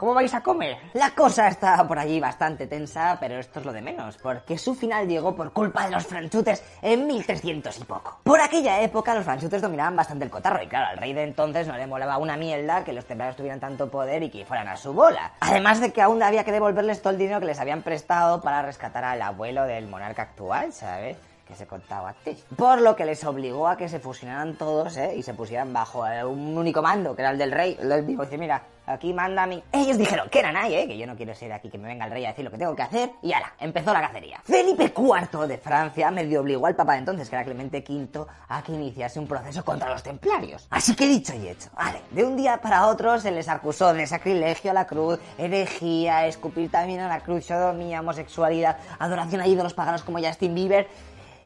¿Cómo, 0.01 0.11
¿Cómo 0.11 0.15
vais 0.15 0.33
a 0.33 0.41
comer? 0.41 0.77
La 0.93 1.11
cosa 1.11 1.47
estaba 1.47 1.87
por 1.87 1.99
allí 1.99 2.19
bastante 2.19 2.65
tensa, 2.65 3.17
pero 3.19 3.37
esto 3.37 3.59
es 3.59 3.65
lo 3.67 3.71
de 3.71 3.83
menos, 3.83 4.17
porque 4.17 4.57
su 4.57 4.73
final 4.73 5.07
llegó 5.07 5.35
por 5.35 5.53
culpa 5.53 5.85
de 5.85 5.91
los 5.91 6.07
franchutes 6.07 6.63
en 6.81 7.05
1300 7.05 7.77
y 7.77 7.83
poco. 7.83 8.19
Por 8.23 8.41
aquella 8.41 8.81
época 8.81 9.13
los 9.13 9.23
franchutes 9.23 9.61
dominaban 9.61 9.95
bastante 9.95 10.25
el 10.25 10.31
cotarro 10.31 10.63
y 10.63 10.67
claro, 10.67 10.87
al 10.87 10.97
rey 10.97 11.13
de 11.13 11.23
entonces 11.23 11.67
no 11.67 11.77
le 11.77 11.85
molaba 11.85 12.17
una 12.17 12.35
mierda 12.35 12.83
que 12.83 12.93
los 12.93 13.05
templarios 13.05 13.37
tuvieran 13.37 13.59
tanto 13.59 13.91
poder 13.91 14.23
y 14.23 14.31
que 14.31 14.43
fueran 14.43 14.67
a 14.67 14.75
su 14.75 14.91
bola. 14.91 15.33
Además 15.39 15.79
de 15.79 15.93
que 15.93 16.01
aún 16.01 16.23
había 16.23 16.43
que 16.43 16.51
devolverles 16.51 17.01
todo 17.01 17.13
el 17.13 17.19
dinero 17.19 17.39
que 17.39 17.45
les 17.45 17.59
habían 17.59 17.83
prestado 17.83 18.41
para 18.41 18.63
rescatar 18.63 19.05
al 19.05 19.21
abuelo 19.21 19.63
del 19.63 19.87
monarca 19.87 20.23
actual, 20.23 20.73
¿sabes? 20.73 21.15
Se 21.55 21.67
contaba. 21.67 22.15
Por 22.55 22.81
lo 22.81 22.95
que 22.95 23.05
les 23.05 23.23
obligó 23.23 23.67
a 23.67 23.77
que 23.77 23.89
se 23.89 23.99
fusionaran 23.99 24.55
todos, 24.55 24.97
¿eh? 24.97 25.15
Y 25.15 25.23
se 25.23 25.33
pusieran 25.33 25.73
bajo 25.73 26.05
eh, 26.07 26.23
un 26.23 26.57
único 26.57 26.81
mando, 26.81 27.15
que 27.15 27.21
era 27.21 27.31
el 27.31 27.37
del 27.37 27.51
rey. 27.51 27.77
Les 27.81 28.05
dijo, 28.05 28.23
dice, 28.23 28.37
mira, 28.37 28.63
aquí 28.85 29.13
manda 29.13 29.43
a 29.43 29.47
mí. 29.47 29.63
Ellos 29.71 29.97
dijeron 29.97 30.29
que 30.29 30.39
eran 30.39 30.55
ahí, 30.55 30.75
¿eh? 30.75 30.87
Que 30.87 30.97
yo 30.97 31.07
no 31.07 31.15
quiero 31.15 31.33
ser 31.35 31.53
aquí, 31.53 31.69
que 31.69 31.77
me 31.77 31.87
venga 31.87 32.05
el 32.05 32.11
rey 32.11 32.25
a 32.25 32.29
decir 32.29 32.45
lo 32.45 32.51
que 32.51 32.57
tengo 32.57 32.75
que 32.75 32.81
hacer. 32.81 33.11
Y 33.21 33.33
ahora, 33.33 33.53
empezó 33.59 33.93
la 33.93 34.01
cacería. 34.01 34.41
Felipe 34.43 34.93
IV 34.95 35.47
de 35.47 35.57
Francia 35.57 36.11
medio 36.11 36.41
obligó 36.41 36.67
al 36.67 36.75
papa 36.75 36.93
de 36.93 36.99
entonces, 36.99 37.29
que 37.29 37.35
era 37.35 37.45
Clemente 37.45 37.83
V, 37.87 38.25
a 38.47 38.61
que 38.61 38.73
iniciase 38.73 39.19
un 39.19 39.27
proceso 39.27 39.63
contra 39.63 39.89
los 39.89 40.03
templarios. 40.03 40.67
Así 40.69 40.95
que 40.95 41.07
dicho 41.07 41.33
y 41.35 41.47
hecho, 41.47 41.69
vale, 41.75 42.01
de 42.11 42.23
un 42.23 42.35
día 42.35 42.57
para 42.57 42.87
otro 42.87 43.19
se 43.19 43.31
les 43.31 43.47
acusó 43.47 43.93
de 43.93 44.05
sacrilegio 44.07 44.71
a 44.71 44.73
la 44.73 44.87
cruz, 44.87 45.19
herejía, 45.37 46.27
escupir 46.27 46.69
también 46.69 46.99
a 47.01 47.07
la 47.07 47.21
cruz, 47.21 47.45
sodomía, 47.45 48.01
homosexualidad, 48.01 48.77
adoración 48.99 49.41
a 49.41 49.47
ídolos 49.47 49.73
paganos 49.73 50.03
como 50.03 50.19
Justin 50.19 50.55
Bieber 50.55 50.87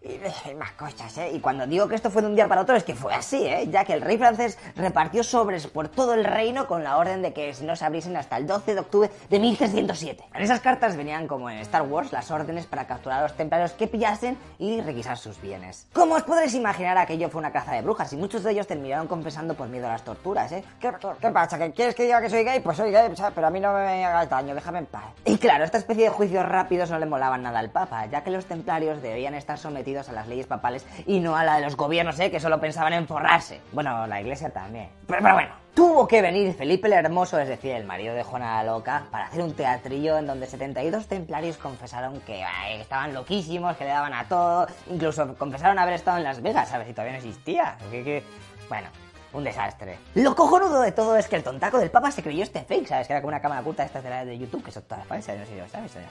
y 0.06 0.54
más 0.54 0.72
cosas, 0.74 1.18
¿eh? 1.18 1.32
Y 1.34 1.40
cuando 1.40 1.66
digo 1.66 1.88
que 1.88 1.96
esto 1.96 2.12
fue 2.12 2.22
de 2.22 2.28
un 2.28 2.36
día 2.36 2.48
para 2.48 2.62
otro 2.62 2.76
es 2.76 2.84
que 2.84 2.94
fue 2.94 3.14
así, 3.14 3.48
¿eh? 3.48 3.68
Ya 3.72 3.84
que 3.86 3.94
el 3.94 4.02
rey 4.02 4.18
francés 4.18 4.58
repartió 4.76 5.24
sobres 5.24 5.66
por 5.68 5.90
todo 5.90 6.14
el 6.14 6.24
reino 6.24 6.68
con 6.68 6.84
la 6.84 6.98
orden 6.98 7.24
de 7.24 7.34
que 7.34 7.54
no 7.64 7.76
se 7.76 7.86
abriesen 7.86 8.16
hasta 8.16 8.38
el 8.38 8.46
12 8.46 8.76
de 8.76 8.80
octubre 8.80 9.10
de 9.30 9.40
1307. 9.40 10.26
En 10.34 10.42
esas 10.44 10.60
cartas 10.60 10.96
venían, 10.96 11.28
como 11.28 11.50
en 11.50 11.58
Star 11.60 11.82
Wars, 11.82 12.12
las 12.12 12.30
órdenes 12.30 12.68
para 12.68 12.86
capturar 12.86 13.20
a 13.20 13.24
los 13.24 13.36
templarios 13.36 13.72
que 13.72 13.88
pillasen 13.88 14.38
y 14.60 14.80
requisar 14.82 15.18
sus 15.18 15.42
bienes. 15.42 15.88
Como 15.94 16.16
os 16.16 16.24
podréis 16.24 16.54
imaginar, 16.54 16.98
aquello 16.98 17.30
fue 17.30 17.40
una 17.40 17.52
caza 17.52 17.74
de 17.74 17.82
brujas 17.82 18.14
y 18.14 18.18
muchos 18.18 18.44
de 18.44 18.52
ellos 18.52 18.68
terminaron 18.68 19.08
confesando 19.08 19.56
por 19.56 19.68
miedo 19.68 19.88
a 19.88 19.92
las 19.92 20.04
torturas, 20.04 20.52
¿eh? 20.52 20.64
¿Qué, 20.80 20.92
pasa? 21.32 21.58
¿Que 21.58 21.72
quieres 21.72 21.96
que 21.96 22.04
diga 22.04 22.22
que 22.22 22.30
soy 22.30 22.44
gay? 22.44 22.60
Pues 22.60 22.78
soy 22.78 22.92
gay, 22.92 23.12
pero 23.34 23.48
a 23.48 23.50
mí 23.50 23.60
no 23.60 23.74
me 23.74 24.06
hagas 24.06 24.30
daño, 24.30 24.54
déjame 24.54 24.80
en 24.80 24.86
paz. 24.86 25.06
Y 25.26 25.38
claro, 25.38 25.64
esta 25.64 25.80
especie 25.80 26.04
de 26.04 26.10
juicios 26.10 26.46
rápidos 26.46 26.92
no 26.92 27.00
le 27.00 27.08
molaban 27.08 27.42
nada 27.42 27.60
al 27.60 27.72
papa, 27.72 28.06
ya 28.06 28.24
que 28.24 28.30
los 28.30 28.46
templarios 28.46 29.02
debían 29.02 29.34
estar 29.34 29.58
sometidos 29.58 29.95
a 29.98 30.12
las 30.12 30.28
leyes 30.28 30.48
papales 30.48 30.86
y 31.06 31.20
no 31.20 31.36
a 31.36 31.44
la 31.44 31.56
de 31.56 31.62
los 31.62 31.76
gobiernos, 31.76 32.20
¿eh? 32.20 32.32
que 32.32 32.40
solo 32.40 32.60
pensaban 32.60 32.94
en 32.94 33.08
forrarse. 33.08 33.62
Bueno, 33.72 34.06
la 34.08 34.22
iglesia 34.22 34.50
también. 34.50 34.90
Pero, 35.08 35.22
bueno, 35.22 35.50
tuvo 35.74 36.08
que 36.08 36.22
venir 36.22 36.54
Felipe 36.54 36.88
el 36.88 36.94
Hermoso, 36.94 37.40
es 37.40 37.48
decir, 37.48 37.72
el 37.72 37.86
marido 37.86 38.14
de 38.14 38.24
Juana 38.24 38.64
la 38.64 38.72
Loca, 38.72 39.06
para 39.12 39.26
hacer 39.26 39.42
un 39.42 39.54
teatrillo 39.54 40.18
en 40.18 40.28
donde 40.28 40.48
72 40.48 41.08
templarios 41.08 41.58
confesaron 41.58 42.20
que 42.22 42.44
estaban 42.80 43.14
loquísimos, 43.14 43.76
que 43.78 43.86
le 43.86 43.92
daban 43.92 44.14
a 44.14 44.28
todo, 44.28 44.68
incluso 44.90 45.36
confesaron 45.36 45.80
haber 45.80 45.94
estado 45.94 46.18
en 46.18 46.24
Las 46.24 46.42
Vegas, 46.42 46.72
a 46.74 46.78
ver 46.78 46.88
si 46.88 46.94
todavía 46.94 47.14
no 47.14 47.18
existía. 47.20 47.78
Que. 47.90 48.24
Bueno, 48.68 48.88
un 49.36 49.44
desastre. 49.44 49.98
Lo 50.16 50.36
cojonudo 50.36 50.82
de 50.82 50.92
todo 50.92 51.16
es 51.18 51.28
que 51.28 51.36
el 51.36 51.44
tontaco 51.44 51.78
del 51.78 51.92
Papa 51.92 52.12
se 52.12 52.24
creyó 52.24 52.44
este 52.44 52.64
fake, 52.64 52.88
¿sabes? 52.88 53.08
Que 53.08 53.14
era 53.14 53.22
como 53.22 53.30
una 53.30 53.42
cámara 53.42 53.62
oculta 53.62 53.84
esta 53.84 54.02
de 54.02 54.10
la 54.10 54.26
de 54.26 54.38
YouTube, 54.38 54.64
que 54.64 54.72
son 54.72 54.84
todas 54.84 55.06
falsas, 55.06 55.38
no 55.38 55.46
sé 55.46 55.52
si 55.52 55.60
lo 55.60 55.68
sabes, 55.68 55.92
son 55.92 56.04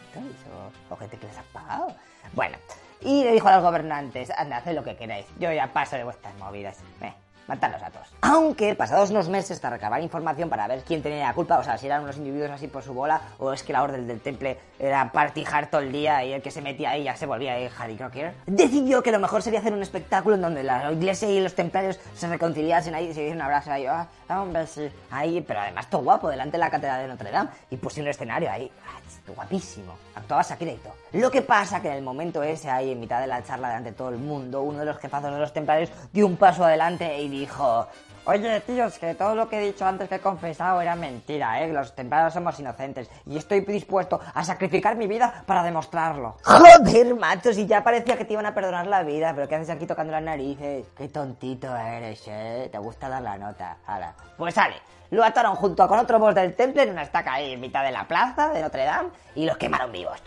o, 0.91 0.95
o 0.95 0.97
gente 0.97 1.17
que 1.17 1.27
les 1.27 1.39
ha 1.39 1.43
pagado. 1.53 1.89
Bueno, 2.33 2.57
y 3.05 3.23
le 3.23 3.33
dijo 3.33 3.49
a 3.49 3.57
los 3.57 3.63
gobernantes, 3.63 4.31
anda, 4.31 4.57
haced 4.57 4.75
lo 4.75 4.83
que 4.83 4.97
queráis, 4.97 5.27
yo 5.39 5.53
ya 5.53 5.73
paso 5.73 5.97
de 5.97 6.05
vuestras 6.05 6.35
movidas. 6.37 6.79
Eh, 7.03 7.13
matarlos 7.47 7.83
a 7.83 7.91
todos. 7.91 8.09
Aunque 8.23 8.75
pasados 8.75 9.11
unos 9.11 9.29
meses 9.29 9.61
tras 9.61 9.73
recabar 9.73 10.01
información 10.03 10.49
para 10.49 10.67
ver 10.67 10.83
quién 10.83 11.03
tenía 11.03 11.27
la 11.27 11.35
culpa, 11.35 11.59
o 11.59 11.63
sea, 11.63 11.77
si 11.77 11.87
eran 11.87 12.03
unos 12.03 12.17
individuos 12.17 12.51
así 12.51 12.69
por 12.69 12.83
su 12.83 12.95
bola, 12.95 13.21
o 13.39 13.53
es 13.53 13.63
que 13.63 13.73
la 13.73 13.83
orden 13.83 14.07
del 14.07 14.21
temple 14.21 14.59
era 14.79 15.13
partijar 15.13 15.71
todo 15.71 15.83
el 15.83 15.93
día 15.93 16.25
y 16.25 16.33
el 16.33 16.43
que 16.43 16.51
se 16.51 16.63
metía 16.63 16.91
ahí 16.91 17.05
ya 17.05 17.17
se 17.17 17.27
volvía 17.27 17.55
ahí 17.55 17.69
Harry 17.79 17.97
Crocker, 17.97 18.35
decidió 18.47 19.03
que 19.03 19.13
lo 19.13 19.19
mejor 19.19 19.43
sería 19.43 19.61
hacer 19.61 19.73
un 19.73 19.83
espectáculo 19.83 20.37
en 20.37 20.43
donde 20.43 20.63
la 20.63 20.91
iglesia 20.93 21.29
y 21.31 21.41
los 21.41 21.55
templarios 21.55 22.01
se 22.15 22.29
reconciliasen 22.29 22.95
ahí 22.95 23.09
y 23.09 23.15
se 23.15 23.21
diesen 23.21 23.37
un 23.37 23.43
abrazo 23.43 23.73
ahí, 23.73 23.87
ah, 23.87 24.09
ah, 24.29 24.43
hombre, 24.43 24.67
sí, 24.67 24.89
ahí, 25.11 25.41
pero 25.43 25.61
además 25.61 25.91
todo 25.91 26.03
guapo, 26.03 26.29
delante 26.29 26.53
de 26.53 26.59
la 26.59 26.71
catedral 26.71 27.03
de 27.03 27.09
Notre 27.09 27.31
Dame, 27.31 27.51
y 27.71 27.77
puse 27.77 28.01
un 28.01 28.09
escenario 28.09 28.51
ahí, 28.51 28.71
ah, 28.87 29.01
guapísimo, 29.35 29.95
actuaba 30.15 30.43
Shakira. 30.43 30.73
Lo 31.15 31.31
que 31.31 31.43
pasa 31.43 31.81
que 31.81 31.87
en 31.87 31.95
el 31.95 32.03
momento 32.03 32.43
ese, 32.43 32.69
ahí 32.69 32.91
en 32.91 32.99
mitad 32.99 33.21
de 33.21 33.29
la 33.29 33.41
charla 33.45 33.69
delante 33.69 33.91
de 33.91 33.97
todo 33.97 34.09
el 34.09 34.19
mundo, 34.19 34.63
uno 34.63 34.81
de 34.81 34.85
los 34.85 34.99
jefazos 34.99 35.33
de 35.33 35.39
los 35.39 35.53
templarios 35.53 35.89
dio 36.13 36.27
un 36.27 36.37
paso 36.37 36.65
adelante 36.65 37.21
y 37.21 37.29
dijo, 37.29 37.87
Oye, 38.25 38.61
tíos, 38.63 38.99
que 38.99 39.15
todo 39.15 39.37
lo 39.37 39.49
que 39.49 39.59
he 39.59 39.67
dicho 39.67 39.87
antes 39.87 40.09
que 40.09 40.17
he 40.17 40.19
confesado 40.19 40.81
era 40.81 40.97
mentira, 40.97 41.63
¿eh? 41.63 41.73
Los 41.73 41.95
templarios 41.95 42.33
somos 42.33 42.59
inocentes 42.59 43.09
y 43.27 43.37
estoy 43.37 43.61
dispuesto 43.61 44.19
a 44.35 44.43
sacrificar 44.43 44.97
mi 44.97 45.07
vida 45.07 45.45
para 45.47 45.63
demostrarlo. 45.63 46.39
Joder, 46.43 47.15
macho, 47.15 47.53
si 47.53 47.65
ya 47.65 47.85
parecía 47.85 48.17
que 48.17 48.25
te 48.25 48.33
iban 48.33 48.47
a 48.47 48.55
perdonar 48.55 48.89
la 48.89 49.05
vida, 49.05 49.33
pero 49.37 49.47
¿qué 49.47 49.55
haces 49.55 49.71
aquí 49.71 49.87
tocando 49.87 50.11
las 50.11 50.23
narices? 50.23 50.87
Qué 50.97 51.09
tontito 51.11 51.77
eres, 51.77 52.25
¿eh? 52.27 52.71
Te 52.73 52.79
gusta 52.79 53.09
dar 53.09 53.23
la 53.23 53.39
nota. 53.39 53.77
Hala. 53.87 54.15
Pues 54.37 54.55
sale. 54.55 54.77
Lo 55.15 55.23
ataron 55.23 55.55
junto 55.55 55.87
con 55.87 56.01
otro 56.01 56.19
boss 56.19 56.35
del 56.35 56.57
temple 56.57 56.83
en 56.83 56.91
una 56.91 57.03
estaca 57.03 57.35
ahí 57.35 57.53
en 57.53 57.61
mitad 57.61 57.85
de 57.85 57.93
la 57.93 58.03
plaza 58.09 58.49
de 58.49 58.61
Notre 58.61 58.85
Dame 58.85 59.11
y 59.37 59.47
los 59.47 59.57
quemaron 59.57 59.93
vivos. 59.93 60.21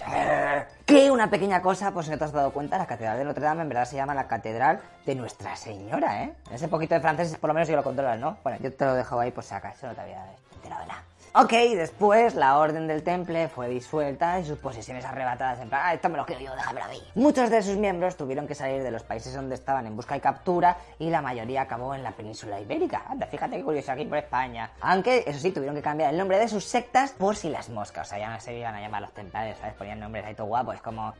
Que 0.86 1.12
una 1.12 1.30
pequeña 1.30 1.62
cosa, 1.62 1.92
pues 1.92 2.06
si 2.06 2.12
no 2.14 2.18
te 2.18 2.24
has 2.24 2.32
dado 2.32 2.52
cuenta, 2.52 2.78
la 2.78 2.86
catedral 2.86 3.18
de 3.18 3.26
Notre 3.26 3.44
Dame 3.44 3.64
en 3.64 3.68
verdad 3.68 3.84
se 3.84 3.98
llama 3.98 4.16
la 4.16 4.30
catedral 4.30 4.80
de 5.06 5.16
Nuestra 5.16 5.58
Señora, 5.58 6.24
¿eh? 6.24 6.34
Ese 6.54 6.70
poquito 6.70 6.96
de 6.96 7.02
francés 7.02 7.36
por 7.38 7.50
lo 7.50 7.54
menos 7.54 7.68
yo 7.68 7.76
lo 7.76 7.84
controlas, 7.84 8.18
¿no? 8.18 8.38
Bueno, 8.44 8.60
yo 8.62 8.74
te 8.74 8.86
lo 8.86 8.94
dejo 8.94 9.20
ahí 9.20 9.32
por 9.32 9.44
si 9.44 9.54
acaso, 9.54 9.88
no 9.88 9.94
te 9.94 10.00
había 10.00 10.24
enterado 10.56 10.82
de 10.84 10.88
nada. 10.88 11.04
Ok, 11.34 11.52
después 11.52 12.36
la 12.36 12.58
orden 12.58 12.88
del 12.88 13.04
temple 13.04 13.48
fue 13.48 13.68
disuelta 13.68 14.40
y 14.40 14.46
sus 14.46 14.58
posesiones 14.58 15.06
arrebatadas 15.06 15.60
en 15.60 15.70
plan, 15.70 15.82
ah, 15.84 15.94
esto 15.94 16.10
me 16.10 16.18
lo 16.18 16.26
quiero 16.26 16.42
yo, 16.42 16.56
déjamelo 16.56 16.86
a 16.86 16.90
mí. 16.90 17.02
Muchos 17.16 17.50
de 17.50 17.62
sus 17.62 17.76
miembros 17.76 18.18
tuvieron 18.18 18.48
que 18.48 18.56
salir 18.56 18.82
de 18.82 18.90
los 18.90 19.04
países 19.04 19.34
donde 19.34 19.56
estaban 19.56 19.86
en 19.86 19.96
busca 19.96 20.18
y 20.18 20.20
captura 20.20 20.78
y 20.98 21.10
la 21.10 21.22
mayoría 21.22 21.62
acabó 21.62 21.94
en 21.94 22.04
la 22.04 22.12
península 22.12 22.60
ibérica. 22.60 23.04
Anda, 23.08 23.28
fíjate 23.28 23.58
qué 23.58 23.64
curioso 23.64 23.92
aquí 23.92 24.06
por 24.06 24.18
España. 24.18 24.72
Aunque, 24.82 25.24
eso 25.28 25.40
sí, 25.40 25.52
tuvieron 25.52 25.76
que 25.76 25.82
cambiar 25.82 26.12
el 26.12 26.18
nombre 26.18 26.40
de 26.40 26.48
sus 26.48 26.64
sectas 26.64 27.12
por 27.12 27.36
si 27.36 27.50
las 27.50 27.70
moscas. 27.70 28.08
O 28.08 28.10
sea, 28.10 28.20
ya 28.20 28.30
no 28.30 28.40
se 28.40 28.58
iban 28.58 28.74
a 28.74 28.82
llamar 28.82 29.02
los 29.02 29.14
templarios, 29.14 29.58
¿sabes? 29.60 29.76
Ponían 29.76 30.00
nombres 30.00 30.26
ahí 30.26 30.34
todo 30.34 30.48
guapos, 30.48 30.76
es 30.76 30.82
como... 30.82 31.14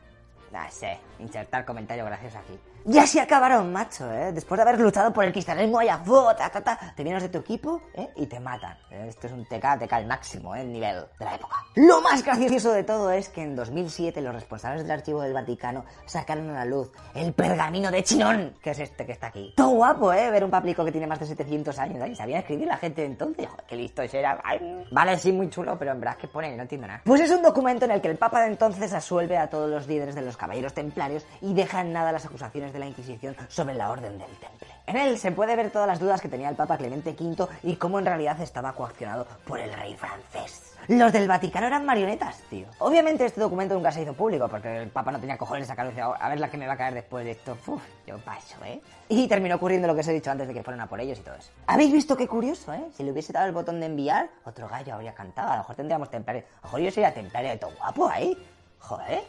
No 0.50 0.58
sé, 0.70 0.98
insertar 1.18 1.66
comentario 1.66 2.06
gracioso 2.06 2.38
aquí. 2.38 2.58
Ya 2.90 3.06
se 3.06 3.20
acabaron, 3.20 3.70
macho, 3.70 4.10
¿eh? 4.10 4.32
Después 4.32 4.56
de 4.56 4.62
haber 4.62 4.80
luchado 4.80 5.12
por 5.12 5.22
el 5.22 5.30
cristianismo 5.30 5.78
allá, 5.78 6.00
ta, 6.38 6.48
ta, 6.48 6.62
ta, 6.62 6.94
te 6.96 7.04
vienes 7.04 7.22
de 7.22 7.28
tu 7.28 7.36
equipo, 7.36 7.82
¿eh? 7.92 8.08
Y 8.16 8.24
te 8.24 8.40
matan. 8.40 8.78
Esto 8.90 9.26
es 9.26 9.34
un 9.34 9.44
TK, 9.44 9.80
TK 9.80 9.92
al 9.92 10.06
máximo, 10.06 10.56
¿eh? 10.56 10.62
El 10.62 10.72
nivel 10.72 11.04
de 11.18 11.24
la 11.26 11.34
época. 11.34 11.56
Lo 11.74 12.00
más 12.00 12.24
gracioso 12.24 12.72
de 12.72 12.84
todo 12.84 13.10
es 13.10 13.28
que 13.28 13.42
en 13.42 13.54
2007 13.56 14.22
los 14.22 14.32
responsables 14.34 14.84
del 14.84 14.92
archivo 14.92 15.20
del 15.20 15.34
Vaticano 15.34 15.84
sacaron 16.06 16.48
a 16.48 16.54
la 16.54 16.64
luz 16.64 16.90
el 17.14 17.34
pergamino 17.34 17.90
de 17.90 18.02
Chinón, 18.02 18.54
que 18.62 18.70
es 18.70 18.78
este 18.78 19.04
que 19.04 19.12
está 19.12 19.26
aquí. 19.26 19.52
Todo 19.54 19.68
guapo, 19.68 20.10
¿eh? 20.14 20.30
Ver 20.30 20.42
un 20.42 20.50
paplico 20.50 20.82
que 20.82 20.90
tiene 20.90 21.06
más 21.06 21.20
de 21.20 21.26
700 21.26 21.78
años, 21.78 22.08
¿eh? 22.08 22.14
Sabía 22.14 22.38
escribir 22.38 22.68
la 22.68 22.78
gente 22.78 23.04
entonces. 23.04 23.48
Joder, 23.48 23.64
qué 23.68 23.76
listo 23.76 24.00
era. 24.00 24.40
Vale, 24.90 25.18
sí, 25.18 25.30
muy 25.30 25.50
chulo, 25.50 25.78
pero 25.78 25.92
en 25.92 26.00
verdad 26.00 26.16
que 26.16 26.26
pone, 26.26 26.56
no 26.56 26.62
entiendo 26.62 26.86
nada. 26.86 27.02
Pues 27.04 27.20
es 27.20 27.30
un 27.30 27.42
documento 27.42 27.84
en 27.84 27.90
el 27.90 28.00
que 28.00 28.08
el 28.08 28.16
Papa 28.16 28.40
de 28.40 28.46
entonces 28.46 28.94
asuelve 28.94 29.36
a 29.36 29.50
todos 29.50 29.68
los 29.68 29.86
líderes 29.86 30.14
de 30.14 30.22
los 30.22 30.38
caballeros 30.38 30.72
templarios 30.72 31.26
y 31.42 31.52
deja 31.52 31.82
en 31.82 31.92
nada 31.92 32.12
las 32.12 32.24
acusaciones 32.24 32.72
de 32.72 32.77
la 32.78 32.86
Inquisición 32.86 33.36
sobre 33.48 33.74
la 33.74 33.90
orden 33.90 34.18
del 34.18 34.30
temple. 34.38 34.68
En 34.86 34.96
él 34.96 35.18
se 35.18 35.32
puede 35.32 35.54
ver 35.54 35.70
todas 35.70 35.86
las 35.86 36.00
dudas 36.00 36.20
que 36.20 36.28
tenía 36.28 36.48
el 36.48 36.56
Papa 36.56 36.78
Clemente 36.78 37.10
V 37.10 37.46
y 37.62 37.76
cómo 37.76 37.98
en 37.98 38.06
realidad 38.06 38.40
estaba 38.40 38.72
coaccionado 38.72 39.26
por 39.46 39.60
el 39.60 39.72
rey 39.72 39.94
francés. 39.94 40.74
Los 40.88 41.12
del 41.12 41.28
Vaticano 41.28 41.66
eran 41.66 41.84
marionetas, 41.84 42.40
tío. 42.48 42.66
Obviamente 42.78 43.26
este 43.26 43.42
documento 43.42 43.74
nunca 43.74 43.92
se 43.92 44.00
hizo 44.00 44.14
público 44.14 44.48
porque 44.48 44.78
el 44.78 44.88
Papa 44.88 45.12
no 45.12 45.20
tenía 45.20 45.36
cojones 45.36 45.64
de 45.64 45.66
sacarlo 45.66 45.90
y 45.92 45.94
decía, 45.94 46.06
a 46.06 46.28
ver 46.30 46.40
la 46.40 46.50
que 46.50 46.56
me 46.56 46.66
va 46.66 46.72
a 46.72 46.76
caer 46.78 46.94
después 46.94 47.26
de 47.26 47.32
esto. 47.32 47.58
Uf, 47.66 47.82
yo 48.06 48.16
paso, 48.18 48.56
¿eh? 48.64 48.80
Y 49.10 49.28
terminó 49.28 49.56
ocurriendo 49.56 49.86
lo 49.86 49.94
que 49.94 50.00
os 50.00 50.08
he 50.08 50.14
dicho 50.14 50.30
antes 50.30 50.48
de 50.48 50.54
que 50.54 50.62
fueran 50.62 50.80
a 50.80 50.86
por 50.86 50.98
ellos 50.98 51.18
y 51.18 51.22
todo 51.22 51.34
eso. 51.34 51.50
¿Habéis 51.66 51.92
visto 51.92 52.16
qué 52.16 52.26
curioso, 52.26 52.72
eh? 52.72 52.84
Si 52.96 53.02
le 53.02 53.12
hubiese 53.12 53.34
dado 53.34 53.46
el 53.46 53.52
botón 53.52 53.80
de 53.80 53.86
enviar, 53.86 54.30
otro 54.44 54.66
gallo 54.66 54.94
habría 54.94 55.14
cantado. 55.14 55.50
A 55.50 55.56
lo 55.56 55.58
mejor 55.58 55.76
tendríamos 55.76 56.10
templario. 56.10 56.44
A 56.44 56.56
lo 56.56 56.62
mejor 56.62 56.80
yo 56.80 56.90
sería 56.90 57.12
templario 57.12 57.50
de 57.50 57.58
todo 57.58 57.72
guapo 57.76 58.08
ahí. 58.08 58.34
Joder. 58.78 59.24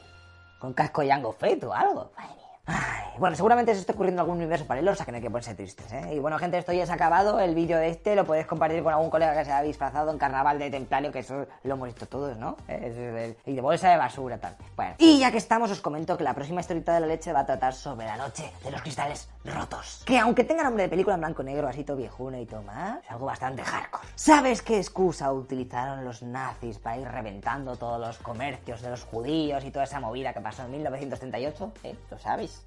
Con 0.60 0.74
casco 0.74 1.04
y 1.04 1.12
ango 1.12 1.34
feito 1.34 1.72
o 1.72 1.74
algo. 1.74 2.12
Madre 2.16 2.36
mía. 2.36 2.49
Ay, 2.72 3.18
bueno, 3.18 3.36
seguramente 3.36 3.74
se 3.74 3.82
esté 3.82 3.94
ocurriendo 3.94 4.22
algún 4.22 4.38
universo 4.38 4.66
paralelo, 4.66 4.92
o 4.92 4.96
sea 4.96 5.04
que 5.04 5.12
no 5.12 5.16
hay 5.16 5.24
que 5.24 5.30
ponerse 5.30 5.56
tristes, 5.56 5.92
¿eh? 5.92 6.14
Y 6.14 6.20
bueno, 6.20 6.38
gente, 6.38 6.60
esto 6.60 6.72
ya 6.72 6.86
se 6.86 6.92
ha 6.92 6.96
acabado. 6.96 7.40
El 7.40 7.56
vídeo 7.56 7.78
de 7.78 7.90
este 7.90 8.16
lo 8.16 8.26
podéis 8.26 8.46
compartir 8.46 8.84
con 8.84 8.94
algún 8.94 9.10
colega 9.10 9.36
que 9.36 9.44
se 9.44 9.52
haya 9.52 9.64
disfrazado 9.64 10.12
en 10.12 10.20
carnaval 10.20 10.60
de 10.60 10.70
templario, 10.70 11.12
que 11.12 11.20
eso 11.20 11.48
lo 11.64 11.74
hemos 11.74 11.88
visto 11.88 12.06
todos, 12.06 12.38
¿no? 12.38 12.58
Y 12.68 13.54
de 13.54 13.62
bolsa 13.62 13.90
de 13.90 13.98
basura, 13.98 14.38
tal. 14.38 14.56
Bueno, 14.76 14.94
y 15.00 15.20
ya 15.20 15.32
que 15.32 15.38
estamos, 15.38 15.72
os 15.72 15.82
comento 15.82 16.16
que 16.16 16.24
la 16.24 16.36
próxima 16.36 16.62
historieta 16.62 16.94
de 16.94 17.00
la 17.00 17.08
leche 17.08 17.34
va 17.34 17.40
a 17.40 17.46
tratar 17.46 17.74
sobre 17.74 18.06
la 18.06 18.18
noche 18.18 18.52
de 18.64 18.72
los 18.72 18.82
cristales 18.82 19.28
rotos. 19.44 20.04
Que 20.06 20.20
aunque 20.20 20.44
tenga 20.44 20.64
nombre 20.64 20.84
de 20.84 20.90
película 20.90 21.16
en 21.16 21.22
blanco-negro, 21.22 21.68
así 21.68 21.84
todo 21.84 21.98
viejuno 21.98 22.40
y 22.40 22.46
todo 22.46 22.62
más, 22.62 23.04
es 23.04 23.12
algo 23.12 23.26
bastante 23.26 23.64
hardcore. 23.64 24.08
¿Sabes 24.14 24.62
qué 24.62 24.78
excusa 24.78 25.34
utilizaron 25.34 26.06
los 26.06 26.22
nazis 26.22 26.78
para 26.78 26.98
ir 26.98 27.08
reventando 27.08 27.76
todos 27.78 28.00
los 28.00 28.20
comercios 28.20 28.82
de 28.82 28.92
los 28.92 29.04
judíos 29.04 29.66
y 29.66 29.72
toda 29.72 29.86
esa 29.86 30.00
movida 30.00 30.34
que 30.34 30.42
pasó 30.42 30.64
en 30.64 30.72
1938? 30.72 31.74
¿Eh? 31.84 31.96
¿Lo 32.12 32.20
sabes? 32.20 32.59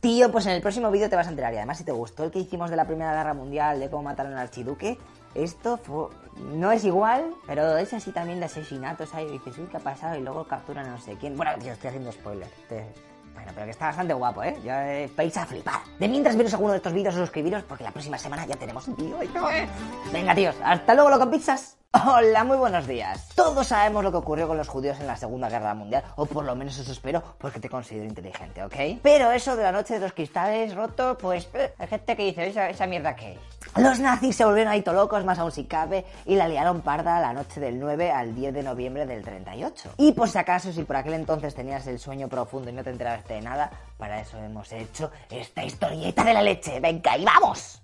Tío, 0.00 0.30
pues 0.30 0.44
en 0.46 0.52
el 0.52 0.60
próximo 0.60 0.90
vídeo 0.90 1.08
te 1.08 1.16
vas 1.16 1.26
a 1.26 1.30
enterar. 1.30 1.52
Y 1.54 1.56
además, 1.56 1.78
si 1.78 1.84
te 1.84 1.92
gustó 1.92 2.24
el 2.24 2.30
que 2.30 2.40
hicimos 2.40 2.68
de 2.70 2.76
la 2.76 2.84
Primera 2.86 3.14
Guerra 3.14 3.32
Mundial, 3.34 3.80
de 3.80 3.88
cómo 3.88 4.02
mataron 4.02 4.32
al 4.34 4.40
archiduque, 4.40 4.98
esto 5.34 5.78
fue- 5.78 6.08
no 6.54 6.70
es 6.72 6.84
igual, 6.84 7.32
pero 7.46 7.76
es 7.78 7.92
así 7.94 8.12
también 8.12 8.38
de 8.38 8.46
asesinatos. 8.46 9.14
Ahí 9.14 9.26
dices, 9.30 9.56
uy, 9.58 9.66
¿qué 9.70 9.78
ha 9.78 9.80
pasado? 9.80 10.16
Y 10.16 10.20
luego 10.20 10.46
capturan 10.46 10.86
a 10.86 10.90
no 10.90 10.98
sé 11.00 11.16
quién. 11.18 11.36
Bueno, 11.36 11.52
tío, 11.58 11.72
estoy 11.72 11.88
haciendo 11.88 12.12
spoiler. 12.12 12.48
Bueno, 13.34 13.50
pero 13.54 13.64
que 13.64 13.70
está 13.70 13.86
bastante 13.86 14.12
guapo, 14.12 14.42
¿eh? 14.42 14.58
Ya 14.62 14.92
eh, 14.92 15.10
vais 15.16 15.34
a 15.38 15.46
flipar. 15.46 15.80
De 15.98 16.06
mientras 16.06 16.36
veros 16.36 16.52
alguno 16.52 16.72
de 16.72 16.76
estos 16.76 16.92
vídeos 16.92 17.14
o 17.14 17.18
suscribiros, 17.18 17.62
porque 17.62 17.82
la 17.82 17.90
próxima 17.92 18.18
semana 18.18 18.44
ya 18.46 18.56
tenemos 18.56 18.86
un 18.88 18.96
vídeo. 18.96 19.16
¡Ay, 19.18 19.30
no, 19.34 19.50
eh! 19.50 19.66
Venga, 20.12 20.34
tíos, 20.34 20.54
hasta 20.62 20.92
luego, 20.94 21.08
loco 21.08 21.30
pizzas. 21.30 21.78
Hola, 21.94 22.42
muy 22.44 22.56
buenos 22.56 22.86
días. 22.86 23.28
Todos 23.34 23.66
sabemos 23.66 24.02
lo 24.02 24.10
que 24.10 24.16
ocurrió 24.16 24.48
con 24.48 24.56
los 24.56 24.66
judíos 24.66 24.98
en 24.98 25.06
la 25.06 25.14
Segunda 25.14 25.50
Guerra 25.50 25.74
Mundial, 25.74 26.02
o 26.16 26.24
por 26.24 26.42
lo 26.42 26.56
menos 26.56 26.78
eso 26.78 26.90
espero, 26.90 27.22
porque 27.36 27.60
te 27.60 27.68
considero 27.68 28.06
inteligente, 28.06 28.64
¿ok? 28.64 28.98
Pero 29.02 29.30
eso 29.30 29.56
de 29.56 29.62
la 29.62 29.72
noche 29.72 29.94
de 29.94 30.00
los 30.00 30.14
cristales 30.14 30.74
rotos, 30.74 31.18
pues 31.20 31.50
eh, 31.52 31.74
hay 31.78 31.86
gente 31.86 32.16
que 32.16 32.24
dice, 32.24 32.46
¿esa, 32.70 32.86
mierda 32.86 33.14
qué 33.14 33.32
es? 33.34 33.38
Los 33.76 34.00
nazis 34.00 34.36
se 34.36 34.44
volvieron 34.46 34.72
ahí 34.72 34.82
locos, 34.86 35.22
más 35.26 35.38
aún 35.38 35.52
si 35.52 35.64
cabe, 35.64 36.06
y 36.24 36.34
la 36.34 36.48
liaron 36.48 36.80
parda 36.80 37.20
la 37.20 37.34
noche 37.34 37.60
del 37.60 37.78
9 37.78 38.10
al 38.10 38.34
10 38.34 38.54
de 38.54 38.62
noviembre 38.62 39.04
del 39.04 39.22
38. 39.22 39.90
Y 39.98 40.12
por 40.12 40.30
si 40.30 40.38
acaso, 40.38 40.72
si 40.72 40.84
por 40.84 40.96
aquel 40.96 41.12
entonces 41.12 41.54
tenías 41.54 41.86
el 41.88 41.98
sueño 41.98 42.26
profundo 42.26 42.70
y 42.70 42.72
no 42.72 42.82
te 42.82 42.88
enteraste 42.88 43.34
de 43.34 43.42
nada, 43.42 43.70
para 43.98 44.18
eso 44.18 44.38
hemos 44.38 44.72
hecho 44.72 45.10
esta 45.28 45.62
historieta 45.62 46.24
de 46.24 46.32
la 46.32 46.40
leche. 46.40 46.80
¡Venga, 46.80 47.18
y 47.18 47.24
vamos! 47.26 47.82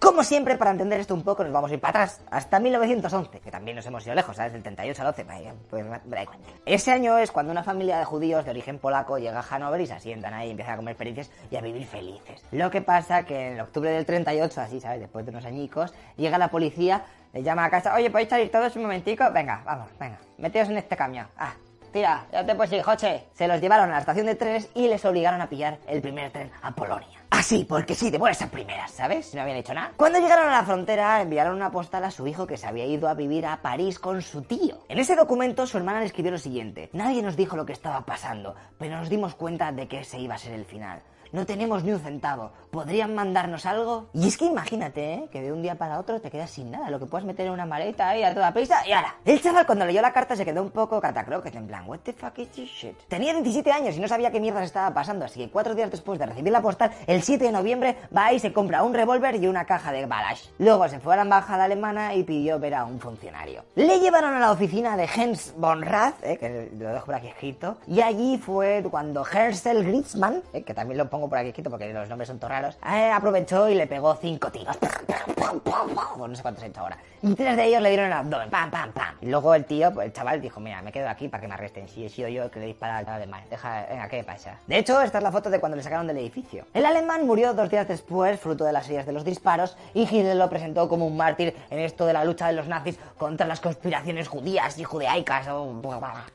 Como 0.00 0.22
siempre, 0.22 0.56
para 0.56 0.70
entender 0.70 1.00
esto 1.00 1.12
un 1.12 1.24
poco, 1.24 1.42
nos 1.42 1.52
vamos 1.52 1.72
a 1.72 1.74
ir 1.74 1.80
para 1.80 2.02
atrás, 2.02 2.20
hasta 2.30 2.60
1911, 2.60 3.40
que 3.40 3.50
también 3.50 3.76
nos 3.76 3.84
hemos 3.84 4.06
ido 4.06 4.14
lejos, 4.14 4.36
¿sabes? 4.36 4.52
Del 4.52 4.62
38 4.62 5.02
al 5.02 5.08
11, 5.08 5.24
vaya, 5.24 5.54
pues 5.68 5.84
me 5.84 5.98
da 6.16 6.22
igual. 6.22 6.38
Ese 6.64 6.92
año 6.92 7.18
es 7.18 7.32
cuando 7.32 7.50
una 7.50 7.64
familia 7.64 7.98
de 7.98 8.04
judíos 8.04 8.44
de 8.44 8.52
origen 8.52 8.78
polaco 8.78 9.18
llega 9.18 9.40
a 9.40 9.42
Hannover 9.42 9.80
y 9.80 9.88
se 9.88 9.94
asientan 9.94 10.34
ahí, 10.34 10.48
y 10.48 10.50
empiezan 10.52 10.74
a 10.74 10.76
comer 10.76 10.94
pericias 10.94 11.30
y 11.50 11.56
a 11.56 11.60
vivir 11.60 11.84
felices. 11.84 12.44
Lo 12.52 12.70
que 12.70 12.80
pasa 12.80 13.24
que 13.24 13.52
en 13.52 13.60
octubre 13.60 13.90
del 13.90 14.06
38, 14.06 14.60
así, 14.60 14.80
¿sabes? 14.80 15.00
Después 15.00 15.24
de 15.24 15.32
unos 15.32 15.44
añicos, 15.44 15.92
llega 16.16 16.38
la 16.38 16.48
policía, 16.48 17.02
le 17.32 17.42
llama 17.42 17.64
a 17.64 17.70
casa, 17.70 17.92
oye, 17.94 18.08
¿podéis 18.08 18.28
salir 18.28 18.52
todos 18.52 18.76
un 18.76 18.82
momentico? 18.82 19.24
Venga, 19.32 19.62
vamos, 19.64 19.88
venga, 19.98 20.18
meteos 20.36 20.68
en 20.68 20.78
este 20.78 20.96
camión. 20.96 21.26
Ah, 21.36 21.54
tira, 21.92 22.24
ya 22.30 22.46
te 22.46 22.54
puedes 22.54 22.72
ir, 22.72 22.82
Joche. 22.82 23.24
Se 23.34 23.48
los 23.48 23.60
llevaron 23.60 23.90
a 23.90 23.94
la 23.94 23.98
estación 23.98 24.26
de 24.26 24.36
trenes 24.36 24.70
y 24.74 24.86
les 24.86 25.04
obligaron 25.04 25.40
a 25.40 25.48
pillar 25.48 25.78
el 25.88 26.00
primer 26.00 26.30
tren 26.30 26.52
a 26.62 26.70
Polonia. 26.70 27.17
Así, 27.30 27.64
porque 27.68 27.94
sí, 27.94 28.10
de 28.10 28.18
buenas 28.18 28.40
a 28.42 28.50
primeras, 28.50 28.90
¿sabes? 28.90 29.34
No 29.34 29.42
habían 29.42 29.58
hecho 29.58 29.74
nada. 29.74 29.92
Cuando 29.96 30.18
llegaron 30.18 30.48
a 30.48 30.52
la 30.52 30.64
frontera, 30.64 31.20
enviaron 31.20 31.56
una 31.56 31.70
postal 31.70 32.04
a 32.04 32.10
su 32.10 32.26
hijo 32.26 32.46
que 32.46 32.56
se 32.56 32.66
había 32.66 32.86
ido 32.86 33.08
a 33.08 33.14
vivir 33.14 33.46
a 33.46 33.60
París 33.60 33.98
con 33.98 34.22
su 34.22 34.42
tío. 34.42 34.78
En 34.88 34.98
ese 34.98 35.14
documento, 35.14 35.66
su 35.66 35.76
hermana 35.76 36.00
le 36.00 36.06
escribió 36.06 36.32
lo 36.32 36.38
siguiente. 36.38 36.88
Nadie 36.94 37.22
nos 37.22 37.36
dijo 37.36 37.56
lo 37.56 37.66
que 37.66 37.74
estaba 37.74 38.00
pasando, 38.04 38.54
pero 38.78 38.96
nos 38.96 39.10
dimos 39.10 39.34
cuenta 39.34 39.70
de 39.72 39.86
que 39.86 40.00
ese 40.00 40.18
iba 40.18 40.36
a 40.36 40.38
ser 40.38 40.54
el 40.54 40.64
final. 40.64 41.02
No 41.32 41.46
tenemos 41.46 41.84
ni 41.84 41.92
un 41.92 42.00
centavo. 42.00 42.50
¿Podrían 42.70 43.14
mandarnos 43.14 43.66
algo? 43.66 44.08
Y 44.12 44.28
es 44.28 44.36
que 44.36 44.44
imagínate, 44.44 45.14
¿eh? 45.14 45.28
Que 45.30 45.42
de 45.42 45.52
un 45.52 45.62
día 45.62 45.76
para 45.76 45.98
otro 45.98 46.20
te 46.20 46.30
quedas 46.30 46.50
sin 46.50 46.70
nada. 46.70 46.90
Lo 46.90 46.98
que 46.98 47.06
puedes 47.06 47.26
meter 47.26 47.46
en 47.46 47.52
una 47.52 47.66
maleta 47.66 48.08
ahí 48.08 48.22
a 48.22 48.34
toda 48.34 48.52
prisa 48.52 48.86
y 48.86 48.92
ahora. 48.92 49.16
El 49.24 49.40
chaval 49.40 49.66
cuando 49.66 49.84
leyó 49.84 50.02
la 50.02 50.12
carta 50.12 50.36
se 50.36 50.44
quedó 50.44 50.62
un 50.62 50.70
poco 50.70 51.00
catacroque, 51.00 51.48
en 51.48 51.66
plan, 51.66 51.88
what 51.88 51.98
the 52.00 52.12
fuck 52.12 52.38
is 52.38 52.48
this 52.50 52.68
shit? 52.68 52.96
Tenía 53.08 53.32
17 53.32 53.72
años 53.72 53.96
y 53.96 54.00
no 54.00 54.08
sabía 54.08 54.30
qué 54.30 54.40
mierda 54.40 54.62
estaba 54.62 54.92
pasando, 54.94 55.24
así 55.24 55.40
que 55.40 55.50
cuatro 55.50 55.74
días 55.74 55.90
después 55.90 56.18
de 56.18 56.26
recibir 56.26 56.52
la 56.52 56.62
postal, 56.62 56.92
el 57.06 57.22
7 57.22 57.44
de 57.44 57.52
noviembre, 57.52 57.96
va 58.16 58.32
y 58.32 58.38
se 58.38 58.52
compra 58.52 58.82
un 58.82 58.94
revólver 58.94 59.36
y 59.36 59.46
una 59.46 59.64
caja 59.64 59.92
de 59.92 60.06
balas. 60.06 60.50
Luego 60.58 60.88
se 60.88 61.00
fue 61.00 61.14
a 61.14 61.16
la 61.16 61.22
embajada 61.22 61.64
alemana 61.64 62.14
y 62.14 62.22
pidió 62.22 62.58
ver 62.58 62.74
a 62.74 62.84
un 62.84 63.00
funcionario. 63.00 63.64
Le 63.74 63.98
llevaron 63.98 64.34
a 64.34 64.38
la 64.38 64.52
oficina 64.52 64.96
de 64.96 65.04
Hens 65.04 65.54
von 65.56 65.82
Rath, 65.82 66.22
¿eh? 66.22 66.38
que 66.38 66.70
lo 66.78 66.90
dejo 66.90 67.06
por 67.06 67.14
aquí 67.16 67.28
escrito, 67.28 67.78
y 67.86 68.00
allí 68.00 68.38
fue 68.38 68.84
cuando 68.90 69.26
Hersel 69.26 69.84
Gritzmann, 69.84 70.42
¿eh? 70.52 70.62
que 70.62 70.74
también 70.74 70.98
lo 70.98 71.08
pongo 71.10 71.17
por 71.26 71.38
aquí 71.38 71.48
escrito 71.48 71.70
porque 71.70 71.90
los 71.92 72.08
nombres 72.08 72.28
son 72.28 72.38
todos 72.38 72.50
raros, 72.50 72.78
eh, 72.86 73.10
aprovechó 73.10 73.68
y 73.68 73.74
le 73.74 73.86
pegó 73.86 74.14
cinco 74.16 74.50
tiros. 74.50 74.76
Pues 74.76 76.30
no 76.30 76.36
sé 76.36 76.42
cuántos 76.42 76.62
he 76.64 76.66
hecho 76.66 76.80
ahora. 76.80 76.98
Y 77.20 77.34
tres 77.34 77.56
de 77.56 77.64
ellos 77.64 77.82
le 77.82 77.88
dieron 77.88 78.06
el 78.06 78.12
abdomen, 78.12 78.48
pam, 78.48 78.70
pam, 78.70 78.92
pam. 78.92 79.14
Y 79.20 79.26
luego 79.26 79.52
el 79.54 79.64
tío, 79.64 79.92
pues 79.92 80.06
el 80.06 80.12
chaval 80.12 80.40
dijo, 80.40 80.60
mira, 80.60 80.80
me 80.82 80.92
quedo 80.92 81.08
aquí 81.08 81.28
para 81.28 81.40
que 81.40 81.48
me 81.48 81.54
arresten. 81.54 81.88
Si 81.88 82.04
he 82.04 82.08
sido 82.08 82.28
yo 82.28 82.44
el 82.44 82.50
que 82.50 82.60
le 82.60 82.66
dispara 82.66 82.98
al 82.98 83.08
alemán. 83.08 83.42
Deja, 83.50 83.86
venga, 83.90 84.08
¿qué 84.08 84.22
pasa? 84.22 84.58
De 84.68 84.78
hecho, 84.78 85.00
esta 85.00 85.18
es 85.18 85.24
la 85.24 85.32
foto 85.32 85.50
de 85.50 85.58
cuando 85.58 85.76
le 85.76 85.82
sacaron 85.82 86.06
del 86.06 86.18
edificio. 86.18 86.64
El 86.74 86.86
alemán 86.86 87.26
murió 87.26 87.54
dos 87.54 87.68
días 87.70 87.88
después, 87.88 88.38
fruto 88.38 88.64
de 88.64 88.72
las 88.72 88.86
heridas 88.86 89.06
de 89.06 89.12
los 89.12 89.24
disparos, 89.24 89.76
y 89.94 90.02
Hitler 90.02 90.36
lo 90.36 90.48
presentó 90.48 90.88
como 90.88 91.06
un 91.06 91.16
mártir 91.16 91.56
en 91.70 91.80
esto 91.80 92.06
de 92.06 92.12
la 92.12 92.24
lucha 92.24 92.46
de 92.46 92.52
los 92.52 92.68
nazis 92.68 92.98
contra 93.18 93.46
las 93.46 93.60
conspiraciones 93.60 94.28
judías 94.28 94.78
y 94.78 94.84
judeaicas. 94.84 95.48
o- 95.48 95.80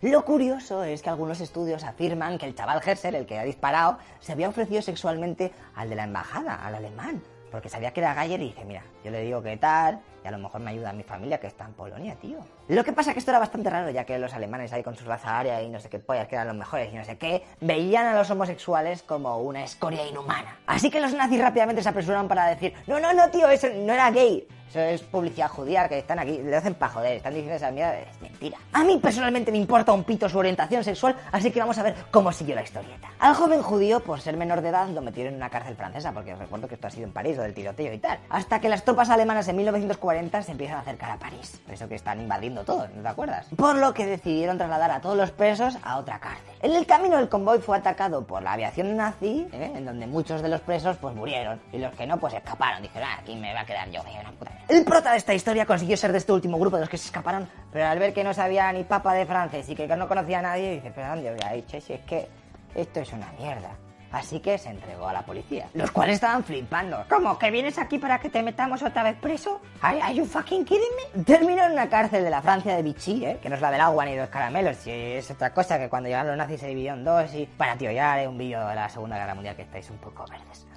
Lo 0.02 0.26
curioso 0.26 0.84
es 0.84 1.02
que 1.02 1.10
algunos 1.10 1.40
estudios 1.40 1.84
afirman 1.86 2.38
que 2.38 2.46
el 2.46 2.56
chaval 2.56 2.82
Herser, 2.86 3.16
el 3.16 3.26
que 3.26 3.40
ha 3.40 3.44
disparado, 3.44 3.98
se 4.20 4.34
había 4.34 4.50
ofrecido 4.50 4.82
sexualmente 4.82 5.52
al 5.76 5.90
de 5.90 5.96
la 5.96 6.04
embajada, 6.04 6.56
al 6.66 6.76
alemán. 6.76 7.22
Porque 7.52 7.70
sabía 7.70 7.92
que 7.94 8.00
era 8.02 8.14
Galler 8.16 8.42
y 8.42 8.46
dice, 8.48 8.66
mira, 8.66 8.82
yo 9.06 9.12
le 9.12 9.22
digo 9.22 9.42
qué 9.44 9.56
tal, 9.58 10.00
y 10.24 10.28
a 10.28 10.32
lo 10.32 10.38
mejor 10.38 10.62
me 10.62 10.72
ayuda 10.72 10.92
a 10.92 10.94
mi 10.94 11.04
familia 11.04 11.40
que 11.40 11.48
está 11.48 11.66
en 11.66 11.74
Polonia, 11.74 12.16
tío. 12.16 12.38
Lo 12.70 12.84
que 12.84 12.94
pasa 12.94 13.12
es 13.12 13.16
que 13.16 13.20
esto 13.20 13.32
era 13.32 13.40
bastante 13.40 13.70
raro, 13.70 13.90
ya 13.90 14.06
que 14.06 14.18
los 14.18 14.34
alemanes 14.34 14.72
ahí 14.72 14.84
con 14.84 14.96
su 14.96 15.06
raza 15.06 15.38
aria 15.38 15.62
y 15.62 15.70
no 15.70 15.80
sé 15.80 15.90
qué 15.90 16.00
pollas, 16.00 16.28
que 16.28 16.36
eran 16.36 16.48
los 16.48 16.56
mejores 16.56 16.94
y 16.94 16.96
no 16.96 17.04
sé 17.04 17.18
qué, 17.18 17.44
veían 17.60 18.06
a 18.06 18.16
los 18.16 18.30
homosexuales 18.32 19.04
como 19.04 19.40
una 19.40 19.64
escoria 19.64 20.08
inhumana. 20.08 20.60
Así 20.66 20.90
que 20.90 21.02
los 21.02 21.14
nazis 21.14 21.42
rápidamente 21.42 21.84
se 21.84 21.90
apresuraron 21.90 22.28
para 22.28 22.48
decir, 22.48 22.74
no, 22.88 23.00
no, 23.00 23.14
no, 23.14 23.30
tío, 23.30 23.50
eso 23.50 23.68
no 23.74 23.94
era 23.94 24.12
gay. 24.12 24.48
Eso 24.74 24.80
es 24.80 25.04
publicidad 25.04 25.50
judía 25.50 25.88
que 25.88 26.00
están 26.00 26.18
aquí, 26.18 26.40
le 26.42 26.56
hacen 26.56 26.74
pa' 26.74 26.90
joder, 26.90 27.18
están 27.18 27.32
diciendo 27.32 27.58
esa 27.58 27.70
mierda, 27.70 28.00
es 28.00 28.20
mentira. 28.20 28.58
A 28.74 28.84
mí 28.84 28.98
personalmente 28.98 29.52
me 29.52 29.60
importa 29.60 29.94
un 29.94 30.04
pito 30.04 30.28
su 30.28 30.40
orientación 30.40 30.84
sexual, 30.84 31.16
así 31.32 31.52
que 31.52 31.60
vamos 31.60 31.78
a 31.78 31.84
ver 31.84 31.94
cómo 32.10 32.32
siguió 32.32 32.56
la 32.56 32.64
historieta. 32.64 33.10
Al 33.20 33.36
joven 33.36 33.62
judío, 33.62 34.00
por 34.00 34.20
ser 34.20 34.36
menor 34.36 34.62
de 34.62 34.70
edad, 34.70 34.88
lo 34.88 35.04
metieron 35.04 35.34
en 35.34 35.38
una 35.38 35.52
cárcel 35.52 35.76
francesa, 35.76 36.12
porque 36.12 36.34
os 36.34 36.40
recuerdo 36.40 36.68
que 36.68 36.74
esto 36.74 36.88
ha 36.88 36.90
sido 36.90 37.06
en 37.06 37.14
París, 37.14 37.38
lo 37.38 37.44
del 37.44 37.54
tiroteo 37.54 37.94
y 37.94 38.00
tal. 38.00 38.18
Hasta 38.32 38.60
que 38.60 38.68
las 38.68 38.84
tropas 38.84 39.12
alemanas 39.12 39.48
en 39.48 39.58
1940 39.58 40.42
se 40.42 40.52
empiezan 40.54 40.78
a 40.78 40.80
acercar 40.80 41.12
a 41.12 41.20
París. 41.20 41.62
Por 41.64 41.76
eso 41.76 41.88
que 41.88 41.94
están 41.94 42.20
invadiendo 42.20 42.64
todo, 42.64 42.88
¿no 42.96 43.04
te 43.04 43.08
acuerdas? 43.08 43.46
Por 43.56 43.76
lo 43.76 43.94
que 43.94 44.08
decidieron 44.08 44.58
trasladar 44.58 44.90
a 44.90 45.02
todos 45.02 45.16
los 45.16 45.30
presos 45.30 45.78
a 45.84 46.00
otra 46.00 46.18
cárcel. 46.18 46.52
En 46.64 46.72
el 46.72 46.88
camino 46.88 47.20
el 47.20 47.30
convoy 47.30 47.60
fue 47.60 47.78
atacado 47.78 48.26
por 48.26 48.42
la 48.42 48.54
aviación 48.54 48.98
nazi, 48.98 49.48
¿eh? 49.52 49.72
en 49.76 49.86
donde 49.86 50.08
muchos 50.08 50.42
de 50.42 50.50
los 50.50 50.62
presos 50.62 50.98
pues 50.98 51.14
murieron 51.14 51.62
y 51.72 51.78
los 51.78 51.94
que 51.94 52.08
no 52.08 52.18
pues 52.18 52.34
escaparon. 52.34 52.82
Dijeron, 52.82 53.08
ah, 53.12 53.20
aquí 53.22 53.36
me 53.36 53.54
va 53.54 53.60
a 53.60 53.66
quedar 53.68 53.88
yo, 53.92 54.02
una 54.02 54.32
puta 54.32 54.50
mierda". 54.50 54.62
El 54.70 54.86
prota 54.86 55.11
de 55.11 55.18
esta 55.18 55.34
historia 55.34 55.66
consiguió 55.66 55.97
ser 55.97 56.11
de 56.14 56.20
este 56.20 56.32
último 56.32 56.57
grupo 56.57 56.78
de 56.78 56.82
los 56.82 56.89
que 56.89 56.97
se 56.97 57.07
escaparon, 57.07 57.49
pero 57.72 57.86
al 57.86 57.99
ver 57.99 58.14
que 58.14 58.24
no 58.24 58.34
sabía 58.34 58.72
ni 58.72 58.84
papa 58.84 59.14
de 59.14 59.26
francés 59.26 59.68
y 59.70 59.76
que 59.76 59.88
no 59.88 60.07
conocía 60.07 60.39
a 60.39 60.41
nadie, 60.41 60.76
dice, 60.76 60.91
pero 60.95 61.09
¿dónde 61.09 61.32
voy 61.32 61.39
a 61.45 61.55
ir? 61.55 61.66
Si 61.68 61.93
es 61.93 62.01
que 62.01 62.28
esto 62.74 63.01
es 63.01 63.11
una 63.11 63.32
mierda. 63.34 63.72
Así 64.14 64.39
que 64.39 64.59
se 64.59 64.70
entregó 64.70 65.07
a 65.07 65.14
la 65.14 65.24
policía, 65.24 65.68
los 65.74 65.89
cuales 65.89 66.16
estaban 66.16 66.43
flipando. 66.43 67.03
¿Cómo? 67.09 67.38
¿Que 67.39 67.49
vienes 67.49 67.80
aquí 67.80 67.97
para 67.97 68.20
que 68.20 68.30
te 68.30 68.43
metamos 68.43 68.84
otra 68.84 69.01
vez 69.01 69.16
preso? 69.20 69.59
¿Are, 69.82 70.14
you 70.14 70.24
fucking 70.24 70.64
kidding 70.66 70.84
me? 71.16 71.24
Terminó 71.24 71.66
en 71.66 71.72
una 71.72 71.89
cárcel 71.89 72.24
de 72.24 72.30
la 72.30 72.41
Francia 72.43 72.76
de 72.76 72.84
Vichy, 72.84 73.26
¿eh? 73.26 73.39
que 73.41 73.49
no 73.49 73.55
es 73.55 73.61
la 73.61 73.72
del 73.72 73.82
agua 73.82 74.05
ni 74.05 74.16
los 74.16 74.30
caramelos, 74.30 74.78
si 74.78 74.91
es 74.91 75.32
otra 75.32 75.51
cosa 75.51 75.80
que 75.80 75.89
cuando 75.89 76.09
llegaron 76.09 76.28
los 76.28 76.38
nazis 76.38 76.59
se 76.59 76.68
dividió 76.68 76.93
en 76.93 77.03
dos 77.03 77.34
y... 77.34 77.47
Para 77.47 77.76
tío, 77.76 77.91
ya 77.91 78.14
haré 78.14 78.28
un 78.28 78.38
vídeo 78.38 78.68
de 78.68 78.76
la 78.76 78.88
Segunda 78.88 79.18
Guerra 79.18 79.34
Mundial 79.34 79.55
que 79.55 79.64
estáis 79.64 79.89
un 79.89 79.97
poco 79.97 80.26
verdes. 80.30 80.68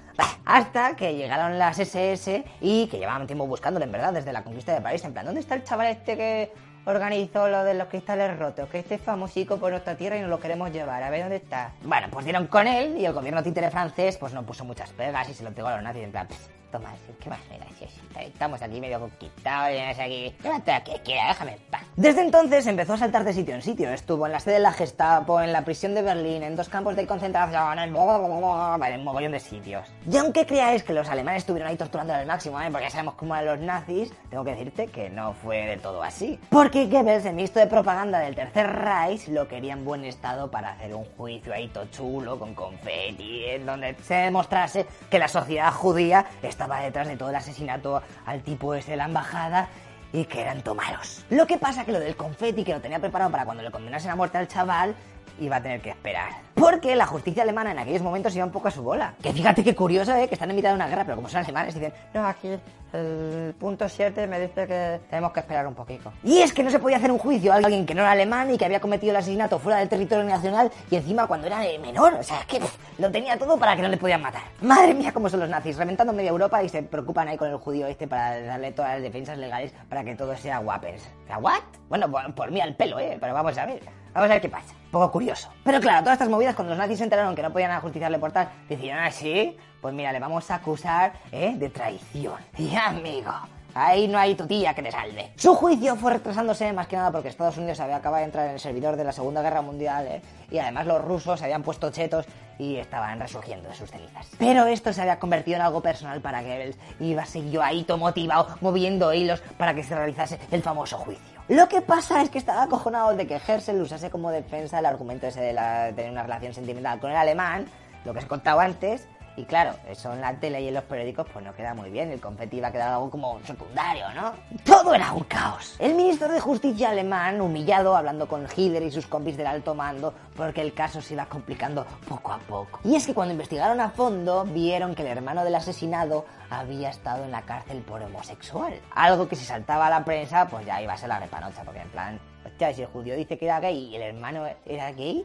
Hasta 0.45 0.95
que 0.95 1.15
llegaron 1.15 1.59
las 1.59 1.77
SS 1.79 2.43
y 2.61 2.87
que 2.87 2.97
llevaban 2.99 3.27
tiempo 3.27 3.45
buscándolo, 3.47 3.85
en 3.85 3.91
verdad, 3.91 4.13
desde 4.13 4.31
la 4.33 4.43
conquista 4.43 4.73
de 4.73 4.81
París. 4.81 5.03
En 5.03 5.13
plan, 5.13 5.25
¿dónde 5.25 5.41
está 5.41 5.55
el 5.55 5.63
chaval 5.63 5.87
este 5.87 6.15
que 6.15 6.51
organizó 6.85 7.47
lo 7.49 7.63
de 7.63 7.73
los 7.73 7.87
cristales 7.89 8.37
rotos? 8.39 8.69
Que 8.69 8.79
este 8.79 8.95
es 8.95 9.01
famosico 9.01 9.57
por 9.57 9.71
nuestra 9.71 9.95
tierra 9.95 10.17
y 10.17 10.21
nos 10.21 10.29
lo 10.29 10.39
queremos 10.39 10.71
llevar. 10.71 11.03
A 11.03 11.09
ver 11.09 11.21
dónde 11.21 11.35
está. 11.35 11.73
Bueno, 11.83 12.07
pues 12.09 12.25
dieron 12.25 12.47
con 12.47 12.65
él 12.65 12.97
y 12.97 13.05
el 13.05 13.13
gobierno 13.13 13.43
títere 13.43 13.69
francés 13.69 14.17
pues 14.17 14.33
no 14.33 14.43
puso 14.43 14.63
muchas 14.65 14.89
pegas 14.91 15.27
y 15.29 15.33
se 15.33 15.43
lo 15.43 15.49
entregó 15.49 15.67
a 15.69 15.75
los 15.75 15.83
nazis. 15.83 16.03
En 16.03 16.11
plan, 16.11 16.27
"Pff, 16.27 16.47
toma, 16.71 16.93
¿qué 17.19 17.29
me 17.29 17.57
das? 17.59 18.25
Estamos 18.25 18.61
aquí 18.61 18.81
medio 18.81 18.99
conquistados 18.99 19.77
sé 19.95 20.01
aquí. 20.01 20.35
Llévate 20.43 20.71
a 20.71 20.83
que 20.83 21.01
quiera, 21.03 21.27
déjame 21.29 21.53
en 21.53 21.59
paz. 21.71 21.81
Desde 21.95 22.21
entonces 22.21 22.65
empezó 22.67 22.93
a 22.93 22.97
saltar 22.97 23.23
de 23.23 23.33
sitio 23.33 23.55
en 23.55 23.61
sitio. 23.61 23.89
Estuvo 23.91 24.25
en 24.25 24.31
la 24.31 24.39
sede 24.39 24.55
de 24.55 24.59
la 24.59 24.73
Gestapo, 24.73 25.41
en 25.41 25.53
la 25.53 25.63
prisión 25.63 25.95
de 25.95 26.01
Berlín, 26.01 26.43
en 26.43 26.55
dos 26.55 26.69
campos 26.69 26.95
de 26.95 27.05
concentración, 27.07 27.79
en, 27.79 27.95
en 27.95 29.03
mogollón 29.03 29.31
de 29.31 29.39
sitios. 29.39 29.87
Y 30.09 30.17
aunque 30.17 30.45
creáis 30.45 30.83
que 30.83 30.93
los 30.93 31.09
alemanes 31.09 31.43
estuvieron 31.43 31.69
ahí 31.69 31.77
torturándolo 31.77 32.19
al 32.19 32.25
máximo, 32.25 32.59
¿eh? 32.61 32.69
porque 32.71 32.85
ya 32.85 32.89
sabemos 32.89 33.15
cómo 33.15 33.35
eran 33.35 33.45
los 33.45 33.59
nazis, 33.59 34.13
tengo 34.29 34.43
que 34.43 34.51
decirte 34.51 34.87
que 34.87 35.09
no 35.09 35.33
fue 35.33 35.65
del 35.65 35.79
todo 35.79 36.03
así. 36.03 36.39
Porque 36.49 36.87
Goebbels, 36.87 37.25
el 37.25 37.35
ministro 37.35 37.61
de 37.61 37.67
propaganda 37.67 38.19
del 38.19 38.35
Tercer 38.35 38.67
Reich, 38.67 39.27
lo 39.27 39.47
quería 39.47 39.73
en 39.73 39.85
buen 39.85 40.03
estado 40.05 40.49
para 40.49 40.71
hacer 40.71 40.93
un 40.93 41.05
juicio 41.17 41.53
ahí 41.53 41.67
todo 41.67 41.85
chulo, 41.85 42.39
con 42.39 42.53
confeti, 42.53 43.45
en 43.45 43.65
donde 43.65 43.95
se 44.03 44.15
demostrase 44.15 44.85
que 45.09 45.19
la 45.19 45.27
sociedad 45.27 45.71
judía 45.71 46.25
estaba 46.41 46.56
detrás 46.57 47.07
de 47.07 47.17
todo 47.17 47.29
el 47.29 47.35
asesinato 47.35 48.01
al 48.25 48.41
tipo 48.41 48.73
ese 48.73 48.91
de 48.91 48.97
la 48.97 49.05
embajada 49.05 49.69
y 50.13 50.25
que 50.25 50.41
eran 50.41 50.61
tomaros. 50.61 51.25
Lo 51.29 51.45
que 51.45 51.57
pasa 51.57 51.85
que 51.85 51.91
lo 51.91 51.99
del 51.99 52.15
confeti 52.15 52.63
que 52.63 52.73
lo 52.73 52.81
tenía 52.81 52.99
preparado 52.99 53.31
para 53.31 53.45
cuando 53.45 53.63
le 53.63 53.71
condenasen 53.71 54.11
a 54.11 54.15
muerte 54.15 54.37
al 54.37 54.47
chaval 54.47 54.95
iba 55.39 55.57
a 55.57 55.61
tener 55.61 55.81
que 55.81 55.89
esperar. 55.91 56.29
Porque 56.55 56.95
la 56.95 57.05
justicia 57.05 57.43
alemana 57.43 57.71
en 57.71 57.79
aquellos 57.79 58.01
momentos 58.01 58.35
iba 58.35 58.45
un 58.45 58.51
poco 58.51 58.69
a 58.69 58.71
su 58.71 58.81
bola. 58.81 59.13
Que 59.21 59.31
fíjate 59.31 59.63
qué 59.63 59.75
curioso, 59.75 60.15
¿eh? 60.15 60.27
Que 60.27 60.35
están 60.35 60.49
en 60.49 60.55
mitad 60.55 60.69
de 60.69 60.75
una 60.75 60.87
guerra, 60.87 61.03
pero 61.03 61.15
como 61.15 61.29
son 61.29 61.43
alemanes 61.43 61.75
dicen, 61.75 61.93
no, 62.13 62.25
aquí 62.25 62.49
el 62.93 63.53
punto 63.59 63.87
7 63.87 64.27
me 64.27 64.39
dice 64.39 64.67
que 64.67 64.99
tenemos 65.09 65.31
que 65.31 65.39
esperar 65.39 65.67
un 65.67 65.75
poquito. 65.75 66.11
Y 66.23 66.39
es 66.39 66.53
que 66.53 66.63
no 66.63 66.69
se 66.69 66.79
podía 66.79 66.97
hacer 66.97 67.11
un 67.11 67.17
juicio 67.17 67.51
a 67.51 67.55
alguien 67.55 67.85
que 67.85 67.93
no 67.93 68.01
era 68.01 68.11
alemán 68.11 68.53
y 68.53 68.57
que 68.57 68.65
había 68.65 68.79
cometido 68.79 69.11
el 69.11 69.17
asesinato 69.17 69.59
fuera 69.59 69.79
del 69.79 69.89
territorio 69.89 70.23
nacional 70.23 70.71
y 70.89 70.95
encima 70.95 71.27
cuando 71.27 71.47
era 71.47 71.59
menor. 71.81 72.13
O 72.15 72.23
sea, 72.23 72.41
es 72.41 72.45
que 72.45 72.61
lo 72.97 73.11
tenía 73.11 73.37
todo 73.37 73.57
para 73.57 73.75
que 73.75 73.81
no 73.81 73.87
le 73.89 73.97
podían 73.97 74.21
matar. 74.21 74.43
Madre 74.61 74.93
mía, 74.93 75.11
cómo 75.13 75.29
son 75.29 75.41
los 75.41 75.49
nazis, 75.49 75.77
reventando 75.77 76.13
media 76.13 76.29
Europa 76.29 76.63
y 76.63 76.69
se 76.69 76.83
preocupan 76.83 77.27
ahí 77.27 77.37
con 77.37 77.49
el 77.49 77.57
judío 77.57 77.87
este 77.87 78.07
para 78.07 78.41
darle 78.41 78.71
todas 78.71 78.93
las 78.93 79.01
defensas 79.01 79.37
legales 79.37 79.73
para 79.89 80.03
que 80.03 80.15
todo 80.15 80.35
sea 80.35 80.59
guapes. 80.59 81.09
¿Sea 81.27 81.37
what? 81.37 81.61
Bueno, 81.89 82.09
por, 82.09 82.33
por 82.33 82.51
mí 82.51 82.61
al 82.61 82.75
pelo, 82.75 82.99
¿eh? 82.99 83.17
Pero 83.19 83.33
vamos 83.33 83.57
a 83.57 83.65
ver. 83.65 83.96
Vamos 84.17 84.31
a 84.31 84.33
ver 84.33 84.41
qué 84.41 84.49
pasa. 84.49 84.73
Poco 84.89 85.11
curioso. 85.11 85.49
Pero 85.63 85.79
claro, 85.79 85.99
todas 85.99 86.13
estas 86.13 86.27
movidas, 86.27 86.55
cuando 86.55 86.71
los 86.71 86.79
nazis 86.79 86.97
se 86.97 87.03
enteraron 87.03 87.35
que 87.35 87.43
no 87.43 87.53
podían 87.53 87.69
ajusticiarle 87.69 88.17
por 88.17 88.31
tal, 88.31 88.49
decidieron 88.67 89.03
así, 89.03 89.55
pues 89.79 89.93
mira, 89.93 90.11
le 90.11 90.19
vamos 90.19 90.49
a 90.49 90.55
acusar 90.55 91.13
¿eh? 91.31 91.53
de 91.55 91.69
traición. 91.69 92.33
Y 92.57 92.75
amigo, 92.75 93.31
ahí 93.75 94.07
no 94.07 94.17
hay 94.17 94.33
tu 94.33 94.47
tía 94.47 94.73
que 94.73 94.81
te 94.81 94.91
salve. 94.91 95.33
Su 95.35 95.53
juicio 95.53 95.95
fue 95.97 96.13
retrasándose 96.13 96.73
más 96.73 96.87
que 96.87 96.95
nada 96.95 97.11
porque 97.11 97.27
Estados 97.27 97.59
Unidos 97.59 97.79
había 97.79 97.97
acabado 97.97 98.21
de 98.21 98.25
entrar 98.25 98.47
en 98.47 98.53
el 98.53 98.59
servidor 98.59 98.95
de 98.95 99.03
la 99.03 99.11
Segunda 99.11 99.43
Guerra 99.43 99.61
Mundial, 99.61 100.07
¿eh? 100.07 100.21
y 100.49 100.57
además 100.57 100.87
los 100.87 100.99
rusos 101.05 101.37
se 101.37 101.45
habían 101.45 101.61
puesto 101.61 101.91
chetos 101.91 102.25
y 102.57 102.77
estaban 102.77 103.19
resurgiendo 103.19 103.69
de 103.69 103.75
sus 103.75 103.91
cenizas. 103.91 104.31
Pero 104.39 104.65
esto 104.65 104.93
se 104.93 105.01
había 105.01 105.19
convertido 105.19 105.57
en 105.57 105.61
algo 105.61 105.81
personal 105.81 106.21
para 106.21 106.41
Goebbels 106.41 106.79
iba 106.99 107.21
a 107.21 107.27
seguir 107.27 107.61
ahí 107.61 107.85
motivado, 107.99 108.47
moviendo 108.61 109.13
hilos 109.13 109.41
para 109.59 109.75
que 109.75 109.83
se 109.83 109.93
realizase 109.93 110.39
el 110.49 110.63
famoso 110.63 110.97
juicio. 110.97 111.36
Lo 111.49 111.69
que 111.69 111.81
pasa 111.81 112.21
es 112.21 112.29
que 112.29 112.37
estaba 112.39 112.63
acojonado 112.63 113.15
de 113.15 113.25
que 113.25 113.39
Hersel 113.47 113.81
usase 113.81 114.09
como 114.09 114.31
defensa 114.31 114.79
el 114.79 114.85
argumento 114.85 115.27
ese 115.27 115.39
de, 115.39 115.53
la- 115.53 115.85
de 115.85 115.93
tener 115.93 116.11
una 116.11 116.23
relación 116.23 116.53
sentimental 116.53 116.99
con 116.99 117.09
el 117.11 117.15
alemán, 117.17 117.65
lo 118.03 118.11
que 118.13 118.19
os 118.19 118.25
he 118.25 118.27
contado 118.27 118.59
antes, 118.59 119.07
y 119.37 119.45
claro, 119.45 119.75
eso 119.87 120.11
en 120.11 120.21
la 120.21 120.33
tele 120.33 120.61
y 120.61 120.67
en 120.67 120.73
los 120.73 120.83
periódicos 120.83 121.27
pues 121.31 121.45
no 121.45 121.53
queda 121.53 121.75
muy 121.75 121.91
bien, 121.91 122.11
el 122.11 122.19
confeti 122.19 122.57
iba 122.57 122.69
a 122.69 122.71
quedar 122.71 122.93
algo 122.93 123.11
como 123.11 123.39
secundario, 123.45 124.11
¿no? 124.15 124.33
Todo 124.65 124.95
era 124.95 125.13
un 125.13 125.23
caos. 125.25 125.75
El 125.77 125.93
ministro 125.93 126.27
de 126.27 126.39
Justicia 126.39 126.89
alemán, 126.89 127.39
humillado, 127.39 127.95
hablando 127.95 128.27
con 128.27 128.47
Hitler 128.53 128.81
y 128.81 128.91
sus 128.91 129.05
compis 129.05 129.37
del 129.37 129.45
alto 129.45 129.75
mando, 129.75 130.11
porque 130.35 130.61
el 130.61 130.73
caso 130.73 131.01
se 131.01 131.13
iba 131.13 131.27
complicando 131.27 131.85
poco 132.09 132.33
a 132.33 132.39
poco. 132.39 132.79
Y 132.83 132.95
es 132.95 133.05
que 133.05 133.13
cuando 133.13 133.33
investigaron 133.33 133.79
a 133.79 133.91
fondo, 133.91 134.43
vieron 134.43 134.95
que 134.95 135.03
el 135.03 135.09
hermano 135.09 135.43
del 135.43 135.53
asesinado 135.53 136.25
había 136.49 136.89
estado 136.89 137.23
en 137.23 137.31
la 137.31 137.43
cárcel 137.43 137.83
por 137.83 138.01
homosexual. 138.01 138.73
Algo 138.95 139.27
que 139.27 139.35
si 139.35 139.45
saltaba 139.45 139.85
a 139.85 139.91
la 139.91 140.03
prensa, 140.03 140.47
pues 140.47 140.65
ya 140.65 140.81
iba 140.81 140.93
a 140.93 140.97
ser 140.97 141.09
la 141.09 141.19
repanocha, 141.19 141.63
porque 141.63 141.81
en 141.81 141.89
plan, 141.89 142.19
hostia, 142.43 142.73
si 142.73 142.81
el 142.81 142.87
judío 142.87 143.15
dice 143.15 143.37
que 143.37 143.45
era 143.45 143.59
gay 143.59 143.89
y 143.91 143.95
el 143.97 144.01
hermano 144.01 144.45
era 144.65 144.91
gay, 144.93 145.23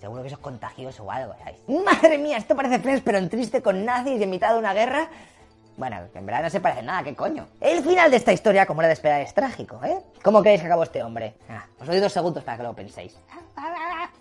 Seguro 0.00 0.22
que 0.22 0.28
eso 0.28 0.36
es 0.36 0.42
contagioso 0.42 1.04
o 1.04 1.10
algo, 1.10 1.34
¿sabes? 1.38 1.56
Madre 1.84 2.18
mía, 2.18 2.38
esto 2.38 2.56
parece 2.56 2.78
Friends, 2.78 3.02
pero 3.04 3.18
en 3.18 3.28
triste 3.28 3.60
con 3.60 3.84
nazis 3.84 4.18
y 4.18 4.22
en 4.22 4.30
mitad 4.30 4.52
de 4.52 4.58
una 4.58 4.72
guerra. 4.72 5.08
Bueno, 5.76 5.96
en 6.14 6.26
verdad 6.26 6.42
no 6.42 6.50
se 6.50 6.60
parece 6.60 6.82
nada, 6.82 7.02
¿qué 7.02 7.14
coño? 7.14 7.46
El 7.60 7.82
final 7.82 8.10
de 8.10 8.16
esta 8.16 8.32
historia, 8.32 8.66
como 8.66 8.82
era 8.82 8.88
de 8.88 8.94
esperar, 8.94 9.20
es 9.20 9.32
trágico, 9.32 9.80
¿eh? 9.84 9.98
¿Cómo 10.22 10.42
queréis 10.42 10.60
que 10.60 10.66
acabó 10.66 10.82
este 10.82 11.02
hombre? 11.02 11.34
Ah, 11.48 11.64
os 11.80 11.86
doy 11.86 12.00
dos 12.00 12.12
segundos 12.12 12.44
para 12.44 12.58
que 12.58 12.62
lo 12.62 12.74
penséis. 12.74 13.18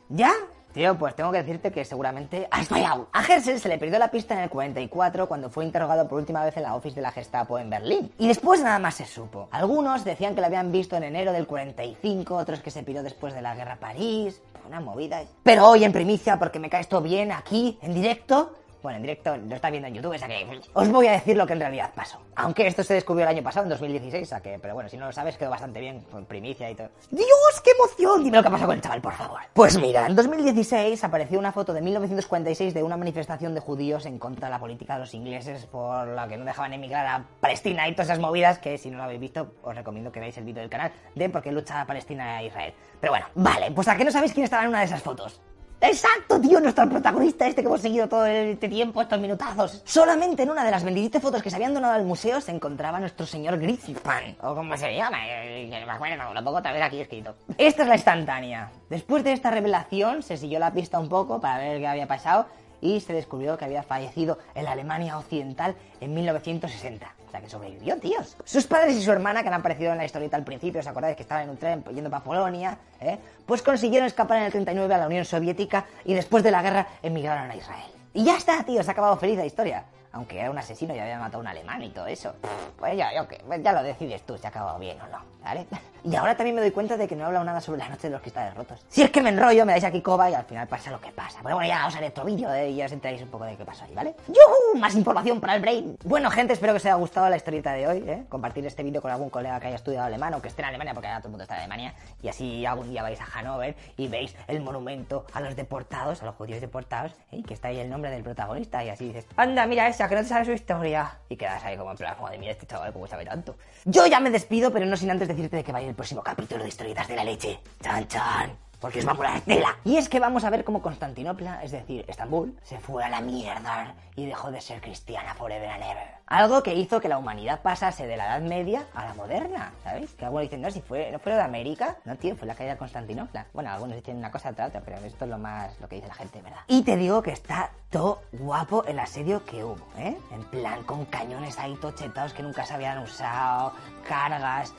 ¿Ya? 0.09 0.31
Tío, 0.73 0.95
pues 0.99 1.15
tengo 1.15 1.31
que 1.31 1.39
decirte 1.39 1.71
que 1.71 1.83
seguramente 1.83 2.47
has 2.51 2.67
fallado. 2.67 3.07
A 3.11 3.23
Hersel 3.23 3.59
se 3.59 3.67
le 3.67 3.79
perdió 3.79 3.97
la 3.97 4.11
pista 4.11 4.35
en 4.35 4.41
el 4.41 4.49
44 4.49 5.27
cuando 5.27 5.49
fue 5.49 5.65
interrogado 5.65 6.07
por 6.07 6.19
última 6.19 6.45
vez 6.45 6.55
en 6.57 6.63
la 6.63 6.75
office 6.75 6.95
de 6.95 7.01
la 7.01 7.11
Gestapo 7.11 7.57
en 7.57 7.71
Berlín. 7.71 8.13
Y 8.19 8.27
después 8.27 8.61
nada 8.61 8.77
más 8.77 8.95
se 8.95 9.05
supo. 9.05 9.49
Algunos 9.51 10.05
decían 10.05 10.35
que 10.35 10.41
lo 10.41 10.47
habían 10.47 10.71
visto 10.71 10.95
en 10.95 11.03
enero 11.03 11.33
del 11.33 11.47
45, 11.47 12.35
otros 12.35 12.61
que 12.61 12.69
se 12.69 12.83
piró 12.83 13.01
después 13.01 13.33
de 13.33 13.41
la 13.41 13.55
guerra 13.55 13.77
París. 13.77 14.41
Una 14.69 14.81
movida. 14.81 15.23
Pero 15.41 15.67
hoy 15.67 15.83
en 15.83 15.91
primicia, 15.91 16.37
porque 16.37 16.59
me 16.59 16.69
cae 16.69 16.81
esto 16.81 17.01
bien 17.01 17.31
aquí, 17.31 17.79
en 17.81 17.95
directo, 17.95 18.53
bueno, 18.81 18.97
en 18.97 19.03
directo 19.03 19.35
lo 19.37 19.55
está 19.55 19.69
viendo 19.69 19.87
en 19.87 19.95
YouTube, 19.95 20.15
o 20.15 20.17
sea 20.17 20.27
que 20.27 20.61
os 20.73 20.89
voy 20.89 21.07
a 21.07 21.11
decir 21.11 21.35
lo 21.35 21.45
que 21.45 21.53
en 21.53 21.59
realidad 21.59 21.91
pasó. 21.95 22.19
Aunque 22.35 22.67
esto 22.67 22.83
se 22.83 22.93
descubrió 22.93 23.23
el 23.23 23.35
año 23.35 23.43
pasado, 23.43 23.65
en 23.65 23.69
2016, 23.69 24.23
o 24.23 24.29
sea 24.29 24.41
que, 24.41 24.59
pero 24.59 24.73
bueno, 24.73 24.89
si 24.89 24.97
no 24.97 25.05
lo 25.05 25.11
sabes, 25.11 25.37
quedó 25.37 25.49
bastante 25.49 25.79
bien, 25.79 26.01
con 26.11 26.25
primicia 26.25 26.69
y 26.69 26.75
todo. 26.75 26.89
¡Dios, 27.11 27.61
qué 27.63 27.71
emoción! 27.71 28.23
Dime 28.23 28.37
lo 28.37 28.43
que 28.43 28.49
pasó 28.49 28.65
con 28.65 28.75
el 28.75 28.81
chaval, 28.81 29.01
por 29.01 29.13
favor. 29.13 29.39
Pues 29.53 29.77
mira, 29.77 30.05
en 30.05 30.15
2016 30.15 31.03
apareció 31.03 31.39
una 31.39 31.51
foto 31.51 31.73
de 31.73 31.81
1946 31.81 32.73
de 32.73 32.83
una 32.83 32.97
manifestación 32.97 33.53
de 33.53 33.59
judíos 33.59 34.05
en 34.05 34.17
contra 34.19 34.47
de 34.47 34.53
la 34.53 34.59
política 34.59 34.93
de 34.93 35.01
los 35.01 35.13
ingleses 35.13 35.65
por 35.65 36.07
la 36.07 36.27
que 36.27 36.37
no 36.37 36.45
dejaban 36.45 36.73
emigrar 36.73 37.05
a 37.05 37.25
Palestina 37.39 37.87
y 37.87 37.93
todas 37.93 38.07
esas 38.07 38.19
movidas 38.19 38.59
que 38.59 38.77
si 38.77 38.89
no 38.89 38.97
lo 38.97 39.03
habéis 39.03 39.19
visto, 39.19 39.53
os 39.61 39.75
recomiendo 39.75 40.11
que 40.11 40.19
veáis 40.19 40.37
el 40.37 40.45
vídeo 40.45 40.61
del 40.61 40.69
canal 40.69 40.91
de 41.15 41.29
por 41.29 41.41
qué 41.41 41.51
lucha 41.51 41.85
Palestina 41.85 42.41
e 42.41 42.47
Israel. 42.47 42.73
Pero 42.99 43.13
bueno, 43.13 43.27
vale, 43.35 43.71
pues 43.71 43.87
a 43.87 43.95
que 43.95 44.05
no 44.05 44.11
sabéis 44.11 44.33
quién 44.33 44.43
estaba 44.43 44.63
en 44.63 44.69
una 44.69 44.79
de 44.79 44.85
esas 44.85 45.01
fotos. 45.01 45.41
Exacto, 45.81 46.41
tío, 46.41 46.59
nuestro 46.59 46.89
protagonista 46.89 47.47
este 47.47 47.61
que 47.61 47.67
hemos 47.67 47.81
seguido 47.81 48.09
todo 48.09 48.25
este 48.25 48.67
tiempo, 48.67 49.01
estos 49.01 49.19
minutazos. 49.19 49.81
Solamente 49.85 50.43
en 50.43 50.49
una 50.49 50.65
de 50.65 50.71
las 50.71 50.83
27 50.83 51.21
fotos 51.21 51.41
que 51.41 51.49
se 51.49 51.55
habían 51.55 51.73
donado 51.73 51.93
al 51.93 52.03
museo 52.03 52.41
se 52.41 52.51
encontraba 52.51 52.99
nuestro 52.99 53.25
señor 53.25 53.57
Grizzpan, 53.57 54.35
o 54.41 54.55
como 54.55 54.75
se 54.75 54.93
llama, 54.93 55.17
eh, 55.25 55.69
no 55.69 55.85
me 55.85 55.91
acuerdo, 55.93 56.33
lo 56.33 56.43
pongo 56.43 56.61
vez 56.61 56.81
aquí 56.81 56.99
escrito. 56.99 57.33
Esta 57.57 57.83
es 57.83 57.87
la 57.87 57.95
instantánea. 57.95 58.71
Después 58.89 59.23
de 59.23 59.31
esta 59.31 59.51
revelación 59.51 60.21
se 60.21 60.35
siguió 60.35 60.59
la 60.59 60.73
pista 60.73 60.99
un 60.99 61.07
poco 61.07 61.39
para 61.39 61.59
ver 61.59 61.79
qué 61.79 61.87
había 61.87 62.07
pasado 62.07 62.45
y 62.81 62.99
se 63.01 63.13
descubrió 63.13 63.57
que 63.57 63.65
había 63.65 63.83
fallecido 63.83 64.37
en 64.55 64.65
la 64.65 64.71
Alemania 64.71 65.17
Occidental 65.17 65.75
en 66.01 66.13
1960. 66.13 67.13
O 67.27 67.31
sea, 67.31 67.41
que 67.41 67.49
sobrevivió, 67.49 67.97
tíos. 67.99 68.35
Sus 68.43 68.65
padres 68.65 68.95
y 68.95 69.03
su 69.03 69.11
hermana, 69.11 69.43
que 69.43 69.49
han 69.49 69.53
aparecido 69.53 69.91
en 69.91 69.97
la 69.99 70.05
historieta 70.05 70.35
al 70.35 70.43
principio, 70.43 70.79
¿os 70.81 70.87
acordáis 70.87 71.15
que 71.15 71.21
estaban 71.23 71.43
en 71.43 71.49
un 71.51 71.57
tren 71.57 71.83
yendo 71.93 72.09
para 72.09 72.23
Polonia? 72.23 72.77
¿eh? 72.99 73.19
Pues 73.45 73.61
consiguieron 73.61 74.07
escapar 74.07 74.37
en 74.37 74.43
el 74.45 74.51
39 74.51 74.93
a 74.93 74.97
la 74.97 75.05
Unión 75.07 75.25
Soviética 75.25 75.85
y 76.05 76.13
después 76.15 76.43
de 76.43 76.49
la 76.51 76.61
guerra 76.63 76.87
emigraron 77.03 77.51
a 77.51 77.55
Israel. 77.55 77.85
Y 78.13 78.23
ya 78.23 78.35
está, 78.37 78.63
tío, 78.63 78.81
se 78.81 78.89
ha 78.89 78.93
acabado 78.93 79.15
feliz 79.17 79.37
la 79.37 79.45
historia. 79.45 79.83
Aunque 80.11 80.39
era 80.39 80.49
un 80.49 80.57
asesino 80.57 80.95
y 80.95 80.99
había 80.99 81.19
matado 81.19 81.37
a 81.37 81.41
un 81.41 81.47
alemán 81.47 81.83
y 81.83 81.89
todo 81.91 82.07
eso. 82.07 82.33
Pues 82.79 82.97
ya, 82.97 83.13
yo, 83.13 83.27
que- 83.27 83.39
ya 83.61 83.73
lo 83.73 83.83
decides 83.83 84.23
tú 84.23 84.35
si 84.35 84.47
ha 84.47 84.49
acabado 84.49 84.79
bien 84.79 84.99
o 84.99 85.07
no, 85.07 85.19
¿vale? 85.41 85.67
Y 86.03 86.15
ahora 86.15 86.35
también 86.35 86.55
me 86.55 86.61
doy 86.61 86.71
cuenta 86.71 86.95
de 86.95 87.07
que 87.07 87.15
no 87.15 87.23
he 87.23 87.25
hablado 87.25 87.43
nada 87.43 87.59
sobre 87.59 87.79
la 87.79 87.89
noche 87.89 88.07
de 88.07 88.11
los 88.11 88.21
cristales 88.21 88.55
rotos. 88.55 88.79
Si 88.87 89.01
es 89.01 89.11
que 89.11 89.21
me 89.21 89.29
enrollo, 89.29 89.65
me 89.65 89.73
dais 89.73 89.83
aquí 89.83 90.01
coba 90.01 90.29
y 90.29 90.33
al 90.33 90.45
final 90.45 90.65
pasa 90.67 90.91
lo 90.91 91.01
que 91.01 91.11
pasa. 91.11 91.39
Pero 91.43 91.55
bueno, 91.55 91.67
ya 91.69 91.85
os 91.87 91.95
haré 91.95 92.07
otro 92.07 92.23
vídeo 92.23 92.53
¿eh? 92.53 92.69
y 92.69 92.75
ya 92.77 92.85
os 92.85 92.91
enteráis 92.91 93.21
un 93.21 93.27
poco 93.27 93.43
de 93.43 93.57
qué 93.57 93.65
pasó 93.65 93.83
ahí, 93.83 93.93
¿vale? 93.93 94.15
¡Yuhu! 94.27 94.79
Más 94.79 94.95
información 94.95 95.41
para 95.41 95.55
el 95.55 95.61
brain. 95.61 95.97
Bueno, 96.05 96.31
gente, 96.31 96.53
espero 96.53 96.73
que 96.73 96.77
os 96.77 96.85
haya 96.85 96.95
gustado 96.95 97.29
la 97.29 97.35
historieta 97.35 97.73
de 97.73 97.87
hoy, 97.87 97.97
¿eh? 98.07 98.23
Compartir 98.29 98.65
este 98.65 98.81
vídeo 98.81 99.01
con 99.01 99.11
algún 99.11 99.29
colega 99.29 99.59
que 99.59 99.67
haya 99.67 99.75
estudiado 99.75 100.05
alemán 100.05 100.33
o 100.35 100.41
que 100.41 100.47
esté 100.47 100.61
en 100.61 100.69
Alemania, 100.69 100.93
porque 100.93 101.07
ahora 101.07 101.19
todo 101.19 101.27
el 101.27 101.31
mundo 101.31 101.43
está 101.43 101.55
en 101.55 101.61
Alemania. 101.61 101.93
Y 102.23 102.29
así 102.29 102.65
algún 102.65 102.89
día 102.89 103.03
vais 103.03 103.19
a 103.19 103.25
Hannover 103.25 103.75
y 103.97 104.07
veis 104.07 104.35
el 104.47 104.61
monumento 104.61 105.25
a 105.33 105.41
los 105.41 105.55
deportados, 105.55 106.21
a 106.21 106.25
los 106.25 106.35
judíos 106.35 106.61
deportados, 106.61 107.13
¿eh? 107.31 107.43
que 107.45 107.53
está 107.53 107.67
ahí 107.67 107.79
el 107.79 107.89
nombre 107.89 108.09
del 108.09 108.23
protagonista. 108.23 108.83
Y 108.85 108.89
así 108.89 109.07
dices, 109.07 109.25
anda, 109.35 109.65
mira 109.65 109.87
esa, 109.87 110.07
que 110.07 110.15
no 110.15 110.21
te 110.21 110.27
sabes 110.27 110.47
su 110.47 110.53
historia. 110.53 111.17
Y 111.27 111.35
quedas 111.35 111.63
ahí 111.65 111.75
como 111.75 111.91
en 111.91 111.97
plan, 111.97 112.15
joder, 112.15 112.39
mira 112.39 112.53
este 112.53 112.65
chaval, 112.65 112.93
cómo 112.93 113.05
sabe 113.05 113.25
tanto. 113.25 113.55
Yo 113.85 114.07
ya 114.07 114.19
me 114.19 114.29
despido, 114.29 114.71
pero 114.71 114.85
no 114.85 114.95
sin 114.95 115.11
antes 115.11 115.28
decirte 115.29 115.57
de 115.57 115.63
que 115.63 115.71
vaya 115.71 115.87
el 115.87 115.95
próximo 115.95 116.21
capítulo 116.21 116.63
de 116.63 116.69
historietas 116.69 117.07
de 117.07 117.15
la 117.15 117.23
leche. 117.23 117.59
Chan, 117.81 118.07
chan. 118.07 118.57
Porque 118.79 118.99
os 118.99 119.07
va 119.07 119.11
a 119.11 119.41
tela. 119.41 119.75
Y 119.83 119.97
es 119.97 120.07
que 120.07 120.21
vamos 120.21 120.45
a 120.45 120.49
ver 120.49 120.63
cómo 120.63 120.81
Constantinopla, 120.81 121.61
es 121.63 121.71
decir, 121.71 122.05
Estambul, 122.07 122.57
se 122.63 122.79
fue 122.79 123.03
a 123.03 123.09
la 123.09 123.19
mierda 123.19 123.93
y 124.15 124.25
dejó 124.25 124.51
de 124.51 124.61
ser 124.61 124.79
cristiana 124.79 125.33
forever 125.33 125.69
and 125.69 125.83
ever. 125.83 126.19
Algo 126.27 126.63
que 126.63 126.75
hizo 126.75 127.01
que 127.01 127.09
la 127.09 127.17
humanidad 127.17 127.61
pasase 127.61 128.07
de 128.07 128.15
la 128.15 128.27
Edad 128.27 128.41
Media 128.47 128.85
a 128.93 129.03
la 129.03 129.13
moderna, 129.15 129.73
¿sabéis? 129.83 130.11
Que 130.13 130.23
algunos 130.23 130.43
dicen, 130.43 130.61
no, 130.61 130.71
si 130.71 130.79
fue, 130.79 131.11
no 131.11 131.19
fue 131.19 131.33
de 131.33 131.41
América. 131.41 131.97
No, 132.05 132.15
tío, 132.15 132.37
fue 132.37 132.47
la 132.47 132.55
caída 132.55 132.73
de 132.73 132.77
Constantinopla. 132.77 133.47
Bueno, 133.51 133.69
algunos 133.69 133.97
dicen 133.97 134.15
una 134.15 134.31
cosa 134.31 134.51
otra 134.51 134.67
otra, 134.67 134.79
pero 134.79 134.97
esto 134.99 135.25
es 135.25 135.29
lo 135.29 135.37
más, 135.37 135.77
lo 135.81 135.89
que 135.89 135.97
dice 135.97 136.07
la 136.07 136.13
gente, 136.13 136.41
¿verdad? 136.41 136.61
Y 136.67 136.83
te 136.83 136.95
digo 136.95 137.21
que 137.21 137.31
está 137.31 137.71
todo 137.89 138.21
guapo 138.31 138.85
el 138.85 138.97
asedio 138.99 139.43
que 139.43 139.61
hubo, 139.61 139.85
¿eh? 139.97 140.15
En 140.31 140.43
plan, 140.45 140.83
con 140.83 141.03
cañones 141.03 141.59
ahí 141.59 141.75
tochetados 141.81 142.31
que 142.31 142.43
nunca 142.43 142.63
se 142.63 142.75
habían 142.75 142.99
usado, 142.99 143.73
cargas... 144.07 144.73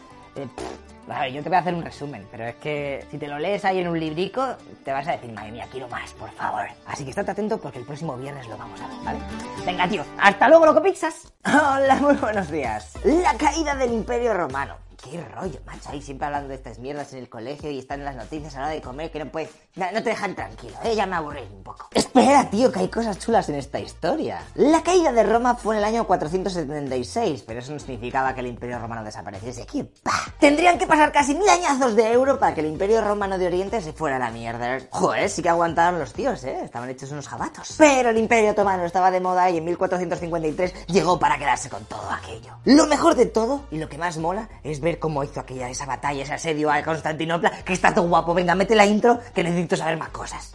a 1.08 1.28
yo 1.28 1.42
te 1.42 1.48
voy 1.48 1.56
a 1.56 1.60
hacer 1.60 1.74
un 1.74 1.82
resumen, 1.82 2.26
pero 2.30 2.46
es 2.46 2.56
que 2.56 3.06
si 3.10 3.18
te 3.18 3.26
lo 3.26 3.38
lees 3.38 3.64
ahí 3.64 3.78
en 3.78 3.88
un 3.88 3.98
librico, 3.98 4.56
te 4.84 4.92
vas 4.92 5.06
a 5.08 5.12
decir, 5.12 5.32
madre 5.32 5.52
mía, 5.52 5.66
quiero 5.70 5.88
más, 5.88 6.12
por 6.12 6.30
favor. 6.30 6.66
Así 6.86 7.04
que 7.04 7.10
estate 7.10 7.32
atento 7.32 7.60
porque 7.60 7.78
el 7.78 7.84
próximo 7.84 8.16
viernes 8.16 8.46
lo 8.48 8.56
vamos 8.56 8.80
a 8.80 8.86
ver, 8.86 8.96
¿vale? 9.04 9.18
Venga, 9.64 9.88
tíos, 9.88 10.06
hasta 10.18 10.48
luego, 10.48 10.66
loco 10.66 10.82
pizzas. 10.82 11.32
Hola, 11.44 11.96
muy 11.96 12.14
buenos 12.14 12.50
días. 12.50 12.94
La 13.04 13.34
caída 13.34 13.74
del 13.74 13.92
Imperio 13.92 14.34
Romano. 14.34 14.89
Qué 15.02 15.24
rollo, 15.34 15.58
macho, 15.64 15.88
ahí 15.90 16.02
siempre 16.02 16.26
hablando 16.26 16.48
de 16.48 16.56
estas 16.56 16.78
mierdas 16.78 17.12
en 17.14 17.20
el 17.20 17.28
colegio 17.30 17.70
y 17.70 17.78
están 17.78 18.00
en 18.00 18.04
las 18.04 18.16
noticias 18.16 18.54
a 18.54 18.60
la 18.60 18.64
hora 18.66 18.74
de 18.74 18.82
comer 18.82 19.10
que 19.10 19.18
no 19.18 19.30
puedes... 19.30 19.48
No, 19.76 19.86
te 19.92 20.10
dejan 20.10 20.34
tranquilo, 20.34 20.74
¿eh? 20.84 20.94
Ya 20.94 21.06
me 21.06 21.16
aburrís 21.16 21.48
un 21.50 21.62
poco. 21.62 21.88
Espera, 21.94 22.50
tío, 22.50 22.70
que 22.70 22.80
hay 22.80 22.88
cosas 22.88 23.18
chulas 23.18 23.48
en 23.48 23.54
esta 23.54 23.80
historia. 23.80 24.42
La 24.56 24.82
caída 24.82 25.12
de 25.12 25.22
Roma 25.22 25.54
fue 25.54 25.76
en 25.76 25.78
el 25.78 25.84
año 25.84 26.06
476, 26.06 27.44
pero 27.46 27.60
eso 27.60 27.72
no 27.72 27.78
significaba 27.78 28.34
que 28.34 28.40
el 28.40 28.48
Imperio 28.48 28.78
Romano 28.78 29.02
desapareciese. 29.02 29.64
¿Qué 29.64 29.84
pa? 29.84 30.12
Tendrían 30.38 30.78
que 30.78 30.86
pasar 30.86 31.12
casi 31.12 31.34
mil 31.34 31.48
añazos 31.48 31.96
de 31.96 32.12
euro 32.12 32.38
para 32.38 32.54
que 32.54 32.60
el 32.60 32.66
Imperio 32.66 33.00
Romano 33.00 33.38
de 33.38 33.46
Oriente 33.46 33.80
se 33.80 33.92
fuera 33.92 34.16
a 34.16 34.18
la 34.18 34.30
mierda. 34.30 34.80
Joder, 34.90 35.30
sí 35.30 35.40
que 35.40 35.48
aguantaron 35.48 35.98
los 35.98 36.12
tíos, 36.12 36.44
¿eh? 36.44 36.60
Estaban 36.62 36.90
hechos 36.90 37.10
unos 37.12 37.26
jabatos. 37.26 37.74
Pero 37.78 38.10
el 38.10 38.18
Imperio 38.18 38.50
Otomano 38.50 38.84
estaba 38.84 39.10
de 39.10 39.20
moda 39.20 39.48
y 39.48 39.58
en 39.58 39.64
1453 39.64 40.86
llegó 40.88 41.18
para 41.18 41.38
quedarse 41.38 41.70
con 41.70 41.84
todo 41.86 42.10
aquello. 42.10 42.58
Lo 42.64 42.86
mejor 42.86 43.14
de 43.14 43.26
todo 43.26 43.62
y 43.70 43.78
lo 43.78 43.88
que 43.88 43.96
más 43.96 44.18
mola 44.18 44.48
es 44.62 44.80
ver 44.80 44.89
cómo 44.98 45.24
hizo 45.24 45.40
aquella 45.40 45.68
esa 45.68 45.86
batalla, 45.86 46.22
ese 46.22 46.34
asedio 46.34 46.70
a 46.70 46.82
Constantinopla, 46.82 47.50
que 47.64 47.72
está 47.72 47.94
todo 47.94 48.08
guapo. 48.08 48.34
Venga, 48.34 48.54
mete 48.54 48.74
la 48.74 48.86
intro 48.86 49.18
que 49.34 49.42
necesito 49.42 49.76
saber 49.76 49.96
más 49.96 50.10
cosas. 50.10 50.54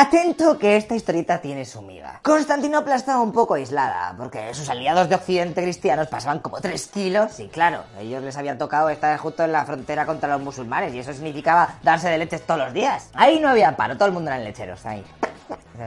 Atento 0.00 0.56
que 0.60 0.76
esta 0.76 0.94
historieta 0.94 1.40
tiene 1.40 1.64
su 1.64 1.82
miga. 1.82 2.20
Constantinopla 2.22 2.94
estaba 2.94 3.20
un 3.20 3.32
poco 3.32 3.54
aislada, 3.54 4.14
porque 4.16 4.54
sus 4.54 4.68
aliados 4.68 5.08
de 5.08 5.16
Occidente 5.16 5.60
cristianos 5.60 6.06
pasaban 6.06 6.38
como 6.38 6.60
3 6.60 6.86
kilos, 6.86 7.40
y 7.40 7.48
claro, 7.48 7.82
ellos 7.98 8.22
les 8.22 8.36
había 8.36 8.56
tocado 8.56 8.90
estar 8.90 9.18
justo 9.18 9.42
en 9.42 9.50
la 9.50 9.64
frontera 9.64 10.06
contra 10.06 10.28
los 10.28 10.40
musulmanes, 10.40 10.94
y 10.94 11.00
eso 11.00 11.12
significaba 11.12 11.80
darse 11.82 12.10
de 12.10 12.18
leches 12.18 12.46
todos 12.46 12.60
los 12.60 12.72
días. 12.72 13.10
Ahí 13.12 13.40
no 13.40 13.48
había 13.48 13.74
paro, 13.76 13.96
todo 13.96 14.06
el 14.06 14.14
mundo 14.14 14.30
eran 14.30 14.44
lecheros, 14.44 14.86
ahí. 14.86 15.04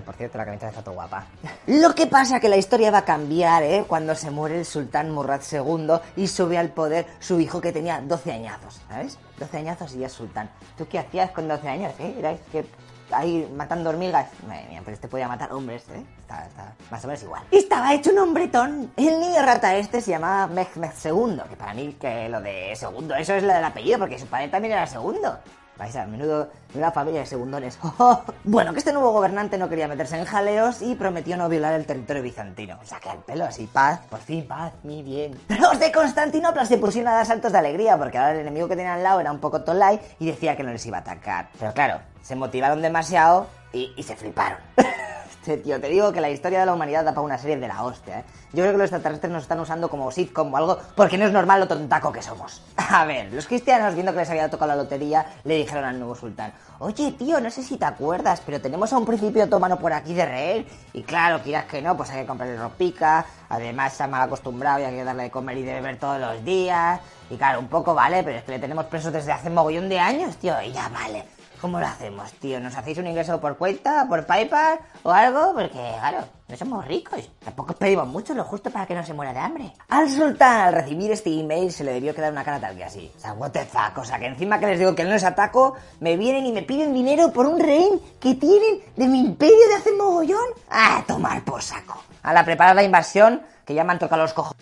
Por 0.05 0.16
cierto, 0.16 0.38
la 0.38 0.43
camiseta 0.43 0.70
está 0.72 0.82
todo 0.82 0.95
guapa. 0.95 1.28
Lo 1.68 1.95
que 1.95 2.07
pasa 2.07 2.41
que 2.41 2.49
la 2.49 2.57
historia 2.57 2.91
va 2.91 2.99
a 2.99 3.05
cambiar, 3.05 3.64
¿eh? 3.64 3.86
Cuando 3.88 4.14
se 4.16 4.30
muere 4.30 4.59
el 4.59 4.66
sultán 4.66 5.12
Murad 5.12 5.39
II 5.49 6.01
y 6.18 6.28
sube 6.28 6.57
al 6.57 6.68
poder 6.70 7.07
su 7.22 7.39
hijo 7.39 7.62
que 7.62 7.72
tenía 7.72 8.01
12 8.01 8.34
añazos, 8.34 8.82
¿sabes? 8.89 9.18
12 9.39 9.57
añazos 9.57 9.93
y 9.95 9.99
ya 9.99 10.07
es 10.07 10.14
sultán. 10.14 10.49
¿Tú 10.78 10.86
qué 10.89 10.99
hacías 10.99 11.32
con 11.32 11.47
12 11.47 11.70
años, 11.70 11.93
eh? 11.99 12.39
Que 12.51 12.66
ahí 13.14 13.51
matando 13.55 13.89
hormigas. 13.89 14.28
Madre 14.47 14.68
mía, 14.70 14.82
pues 14.84 14.95
este 14.95 15.07
podía 15.07 15.28
matar 15.28 15.51
hombres, 15.53 15.84
¿eh? 15.89 16.03
Está, 16.20 16.45
está 16.45 16.74
más 16.89 17.03
o 17.03 17.07
menos 17.07 17.24
igual. 17.24 17.43
Estaba 17.51 17.93
hecho 17.93 18.12
un 18.12 18.20
hombretón. 18.20 18.91
El 18.95 19.20
niño 19.20 19.41
rata 19.41 19.76
este 19.76 20.01
se 20.01 20.12
llamaba 20.12 20.47
Mehmed 20.47 20.91
II, 21.03 21.41
que 21.49 21.55
para 21.55 21.74
mí 21.74 21.95
que 21.99 22.30
lo 22.30 22.41
de 22.41 22.76
segundo, 22.76 23.16
eso 23.16 23.34
es 23.34 23.43
lo 23.43 23.53
del 23.53 23.64
apellido, 23.64 23.99
porque 23.99 24.20
su 24.20 24.28
padre 24.28 24.47
también 24.47 24.74
era 24.74 24.88
segundo. 24.88 25.38
Vais 25.82 25.95
a 25.95 26.05
menudo, 26.05 26.47
menuda 26.75 26.91
familia 26.91 27.21
de 27.21 27.25
segundones. 27.25 27.79
bueno, 28.43 28.71
que 28.71 28.77
este 28.77 28.93
nuevo 28.93 29.13
gobernante 29.13 29.57
no 29.57 29.67
quería 29.67 29.88
meterse 29.88 30.15
en 30.15 30.25
jaleos 30.25 30.84
y 30.84 30.93
prometió 30.93 31.38
no 31.38 31.49
violar 31.49 31.73
el 31.73 31.88
territorio 31.88 32.21
bizantino. 32.21 32.77
O 32.79 32.86
sea, 32.86 32.99
que 32.99 33.09
al 33.09 33.17
pelo 33.17 33.45
así, 33.45 33.65
paz, 33.65 33.99
por 34.07 34.19
fin 34.19 34.47
paz, 34.47 34.73
mi 34.84 35.01
bien. 35.01 35.41
Los 35.59 35.79
de 35.79 35.91
Constantinopla 35.91 36.67
se 36.67 36.77
pusieron 36.77 37.11
a 37.11 37.15
dar 37.15 37.25
saltos 37.25 37.51
de 37.51 37.57
alegría 37.57 37.97
porque 37.97 38.19
ahora 38.19 38.34
el 38.34 38.41
enemigo 38.41 38.67
que 38.67 38.75
tenían 38.75 38.97
al 38.97 39.03
lado 39.03 39.21
era 39.21 39.32
un 39.32 39.39
poco 39.39 39.63
Tolai 39.63 39.99
y 40.19 40.27
decía 40.27 40.55
que 40.55 40.61
no 40.61 40.71
les 40.71 40.86
iba 40.86 40.97
a 40.97 41.01
atacar. 41.01 41.49
Pero 41.59 41.73
claro, 41.73 41.99
se 42.21 42.36
motivaron 42.36 42.84
demasiado 42.84 43.47
y 43.73 44.03
se 44.03 44.15
fliparon. 44.15 44.59
Tío, 45.43 45.81
te 45.81 45.89
digo 45.89 46.11
que 46.11 46.21
la 46.21 46.29
historia 46.29 46.59
de 46.59 46.67
la 46.67 46.73
humanidad 46.73 47.03
da 47.03 47.11
para 47.11 47.21
una 47.21 47.37
serie 47.37 47.57
de 47.57 47.67
la 47.67 47.83
hostia, 47.83 48.19
¿eh? 48.19 48.23
Yo 48.53 48.61
creo 48.61 48.73
que 48.73 48.77
los 48.77 48.85
extraterrestres 48.85 49.31
nos 49.31 49.43
están 49.43 49.59
usando 49.59 49.89
como 49.89 50.11
sitcom 50.11 50.53
o 50.53 50.57
algo 50.57 50.77
porque 50.95 51.17
no 51.17 51.25
es 51.25 51.31
normal 51.31 51.61
lo 51.61 51.67
tontaco 51.67 52.11
que 52.11 52.21
somos. 52.21 52.61
A 52.77 53.05
ver, 53.05 53.33
los 53.33 53.47
cristianos, 53.47 53.95
viendo 53.95 54.11
que 54.11 54.19
les 54.19 54.29
había 54.29 54.49
tocado 54.51 54.69
la 54.69 54.75
lotería, 54.75 55.25
le 55.43 55.55
dijeron 55.55 55.85
al 55.85 55.97
nuevo 55.97 56.13
sultán, 56.13 56.53
oye 56.77 57.13
tío, 57.13 57.41
no 57.41 57.49
sé 57.49 57.63
si 57.63 57.77
te 57.77 57.85
acuerdas, 57.85 58.43
pero 58.45 58.61
tenemos 58.61 58.93
a 58.93 58.99
un 58.99 59.05
principio 59.05 59.45
otomano 59.45 59.79
por 59.79 59.93
aquí 59.93 60.13
de 60.13 60.25
rehén. 60.25 60.67
Y 60.93 61.01
claro, 61.01 61.41
quieras 61.41 61.65
que 61.65 61.81
no, 61.81 61.97
pues 61.97 62.11
hay 62.11 62.21
que 62.21 62.27
comprarle 62.27 62.57
ropica, 62.57 63.25
además 63.49 63.93
se 63.93 64.03
ha 64.03 64.07
mal 64.07 64.21
acostumbrado 64.21 64.81
y 64.81 64.83
hay 64.83 64.95
que 64.95 65.03
darle 65.03 65.23
de 65.23 65.31
comer 65.31 65.57
y 65.57 65.63
de 65.63 65.73
beber 65.73 65.97
todos 65.97 66.19
los 66.19 66.45
días. 66.45 66.99
Y 67.31 67.37
claro, 67.37 67.59
un 67.59 67.67
poco 67.67 67.95
vale, 67.95 68.21
pero 68.23 68.37
es 68.37 68.43
que 68.43 68.51
le 68.51 68.59
tenemos 68.59 68.85
preso 68.85 69.09
desde 69.09 69.31
hace 69.31 69.49
mogollón 69.49 69.89
de 69.89 69.97
años, 69.97 70.37
tío, 70.37 70.61
y 70.61 70.71
ya 70.71 70.87
vale. 70.89 71.40
¿Cómo 71.62 71.80
lo 71.80 71.86
hacemos, 71.86 72.32
tío? 72.34 72.59
¿Nos 72.59 72.76
hacéis 72.76 72.97
un 72.97 73.05
ingreso 73.05 73.39
por 73.39 73.55
cuenta, 73.55 74.07
por 74.09 74.26
PayPal 74.26 74.80
o 75.03 75.12
algo? 75.12 75.53
Porque, 75.53 75.93
claro, 75.99 76.26
no 76.47 76.57
somos 76.57 76.88
ricos. 76.88 77.30
Tampoco 77.45 77.74
pedimos 77.74 78.07
mucho, 78.07 78.34
lo 78.34 78.43
justo 78.43 78.72
para 78.72 78.88
que 78.88 78.95
no 78.95 79.05
se 79.05 79.14
muera 79.14 79.32
de 79.32 79.39
hambre. 79.39 79.72
Al 79.89 80.09
sultán, 80.09 80.62
al 80.62 80.74
recibir 80.74 81.12
este 81.12 81.30
email, 81.39 81.72
se 81.72 81.84
le 81.84 81.93
debió 81.93 82.16
quedar 82.16 82.32
una 82.32 82.43
cara 82.43 82.59
tal 82.59 82.76
que 82.76 82.84
así. 82.84 83.12
O 83.16 83.20
sea, 83.20 83.34
what 83.34 83.51
the 83.51 83.64
fuck. 83.64 83.95
O 83.97 84.03
sea, 84.03 84.18
que 84.18 84.26
encima 84.26 84.59
que 84.59 84.66
les 84.66 84.80
digo 84.80 84.95
que 84.95 85.03
no 85.03 85.12
les 85.12 85.24
ataco, 85.24 85.76
me 85.99 86.18
vienen 86.18 86.47
y 86.47 86.51
me 86.51 86.64
piden 86.64 86.95
dinero 86.95 87.32
por 87.32 87.45
un 87.45 87.59
rehén 87.59 88.01
que 88.20 88.34
tienen 88.34 88.82
de 88.95 89.07
mi 89.07 89.20
imperio 89.20 89.68
de 89.70 89.76
hace 89.76 89.91
mogollón. 89.91 90.47
Ah, 90.68 91.03
tomar 91.07 91.43
por 91.43 91.62
saco. 91.62 92.01
A 92.24 92.34
la 92.34 92.43
preparar 92.43 92.76
la 92.76 92.84
invasión, 92.84 93.43
que 93.66 93.76
ya 93.76 93.84
me 93.84 93.91
han 93.91 93.99
tocado 93.99 94.24
los 94.24 94.34
cojos. 94.34 94.55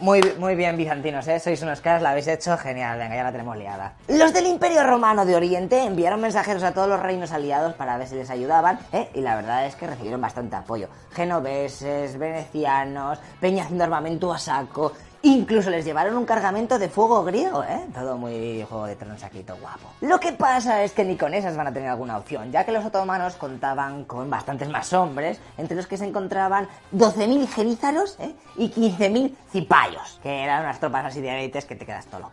Muy, 0.00 0.20
muy 0.38 0.54
bien, 0.54 0.76
bizantinos, 0.76 1.26
¿eh? 1.28 1.40
Sois 1.40 1.60
unos 1.62 1.80
caras, 1.80 2.02
la 2.02 2.10
habéis 2.10 2.28
hecho 2.28 2.56
genial. 2.56 2.98
Venga, 2.98 3.16
ya 3.16 3.24
la 3.24 3.32
tenemos 3.32 3.56
liada. 3.56 3.94
Los 4.08 4.32
del 4.32 4.46
Imperio 4.46 4.84
Romano 4.84 5.24
de 5.24 5.34
Oriente 5.34 5.82
enviaron 5.82 6.20
mensajeros 6.20 6.62
a 6.62 6.72
todos 6.72 6.88
los 6.88 7.00
reinos 7.00 7.32
aliados 7.32 7.74
para 7.74 7.96
ver 7.96 8.06
si 8.06 8.14
les 8.14 8.30
ayudaban, 8.30 8.78
¿eh? 8.92 9.10
Y 9.14 9.20
la 9.22 9.34
verdad 9.34 9.66
es 9.66 9.74
que 9.74 9.86
recibieron 9.86 10.20
bastante 10.20 10.56
apoyo. 10.56 10.88
Genoveses, 11.12 12.18
venecianos, 12.18 13.18
peña 13.40 13.64
haciendo 13.64 13.84
armamento 13.84 14.32
a 14.32 14.38
saco. 14.38 14.92
Incluso 15.24 15.70
les 15.70 15.84
llevaron 15.84 16.16
un 16.16 16.24
cargamento 16.24 16.80
de 16.80 16.88
fuego 16.88 17.22
griego, 17.22 17.62
¿eh? 17.62 17.86
Todo 17.94 18.18
muy 18.18 18.64
juego 18.68 18.86
de 18.86 18.96
tronos 18.96 19.22
aquí, 19.22 19.44
todo 19.44 19.56
guapo. 19.58 19.88
Lo 20.00 20.18
que 20.18 20.32
pasa 20.32 20.82
es 20.82 20.92
que 20.92 21.04
ni 21.04 21.16
con 21.16 21.32
esas 21.32 21.56
van 21.56 21.68
a 21.68 21.72
tener 21.72 21.88
alguna 21.88 22.18
opción, 22.18 22.50
ya 22.50 22.64
que 22.64 22.72
los 22.72 22.84
otomanos 22.84 23.36
contaban 23.36 24.04
con 24.04 24.28
bastantes 24.28 24.68
más 24.68 24.92
hombres, 24.92 25.40
entre 25.58 25.76
los 25.76 25.86
que 25.86 25.96
se 25.96 26.06
encontraban 26.06 26.66
12.000 26.92 27.46
genízaros 27.46 28.18
¿eh? 28.18 28.34
y 28.56 28.68
15.000 28.70 29.34
cipayos, 29.52 30.18
que 30.24 30.42
eran 30.42 30.64
unas 30.64 30.80
tropas 30.80 31.04
así 31.04 31.20
de 31.20 31.30
élites 31.38 31.66
que 31.66 31.76
te 31.76 31.86
quedas 31.86 32.06
todo. 32.06 32.28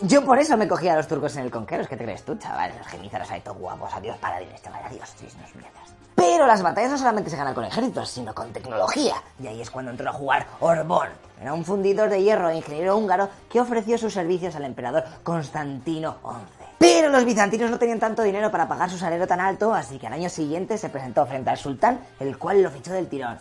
Yo 0.00 0.24
por 0.24 0.40
eso 0.40 0.56
me 0.56 0.66
cogía 0.66 0.94
a 0.94 0.96
los 0.96 1.06
turcos 1.06 1.36
en 1.36 1.44
el 1.44 1.52
conqueros, 1.52 1.86
¿qué 1.86 1.96
te 1.96 2.02
crees 2.02 2.24
tú, 2.24 2.34
chaval? 2.34 2.72
Los 2.76 2.88
genízaros 2.88 3.30
ahí 3.30 3.42
todos 3.42 3.58
guapos, 3.58 3.94
adiós 3.94 4.16
paladines, 4.18 4.60
chaval, 4.60 4.82
adiós, 4.84 5.08
sí, 5.16 5.26
no 5.38 5.46
es 5.46 5.54
mierdas. 5.54 5.83
Pero 6.14 6.46
las 6.46 6.62
batallas 6.62 6.92
no 6.92 6.98
solamente 6.98 7.30
se 7.30 7.36
ganan 7.36 7.54
con 7.54 7.64
ejércitos, 7.64 8.08
sino 8.08 8.34
con 8.34 8.52
tecnología. 8.52 9.14
Y 9.42 9.46
ahí 9.46 9.60
es 9.60 9.70
cuando 9.70 9.90
entró 9.90 10.08
a 10.08 10.12
jugar 10.12 10.46
Orbón. 10.60 11.08
Era 11.40 11.52
un 11.52 11.64
fundidor 11.64 12.08
de 12.08 12.22
hierro 12.22 12.48
e 12.50 12.56
ingeniero 12.56 12.96
húngaro 12.96 13.28
que 13.50 13.60
ofreció 13.60 13.98
sus 13.98 14.14
servicios 14.14 14.54
al 14.56 14.64
emperador 14.64 15.04
Constantino 15.22 16.16
XI. 16.22 16.64
Pero 16.78 17.08
los 17.08 17.24
bizantinos 17.24 17.70
no 17.70 17.78
tenían 17.78 17.98
tanto 17.98 18.22
dinero 18.22 18.50
para 18.50 18.68
pagar 18.68 18.90
su 18.90 18.98
salario 18.98 19.26
tan 19.26 19.40
alto, 19.40 19.74
así 19.74 19.98
que 19.98 20.06
al 20.06 20.12
año 20.12 20.28
siguiente 20.28 20.78
se 20.78 20.88
presentó 20.88 21.26
frente 21.26 21.50
al 21.50 21.56
sultán, 21.58 22.00
el 22.20 22.38
cual 22.38 22.62
lo 22.62 22.70
fichó 22.70 22.92
del 22.92 23.08
tirón. 23.08 23.38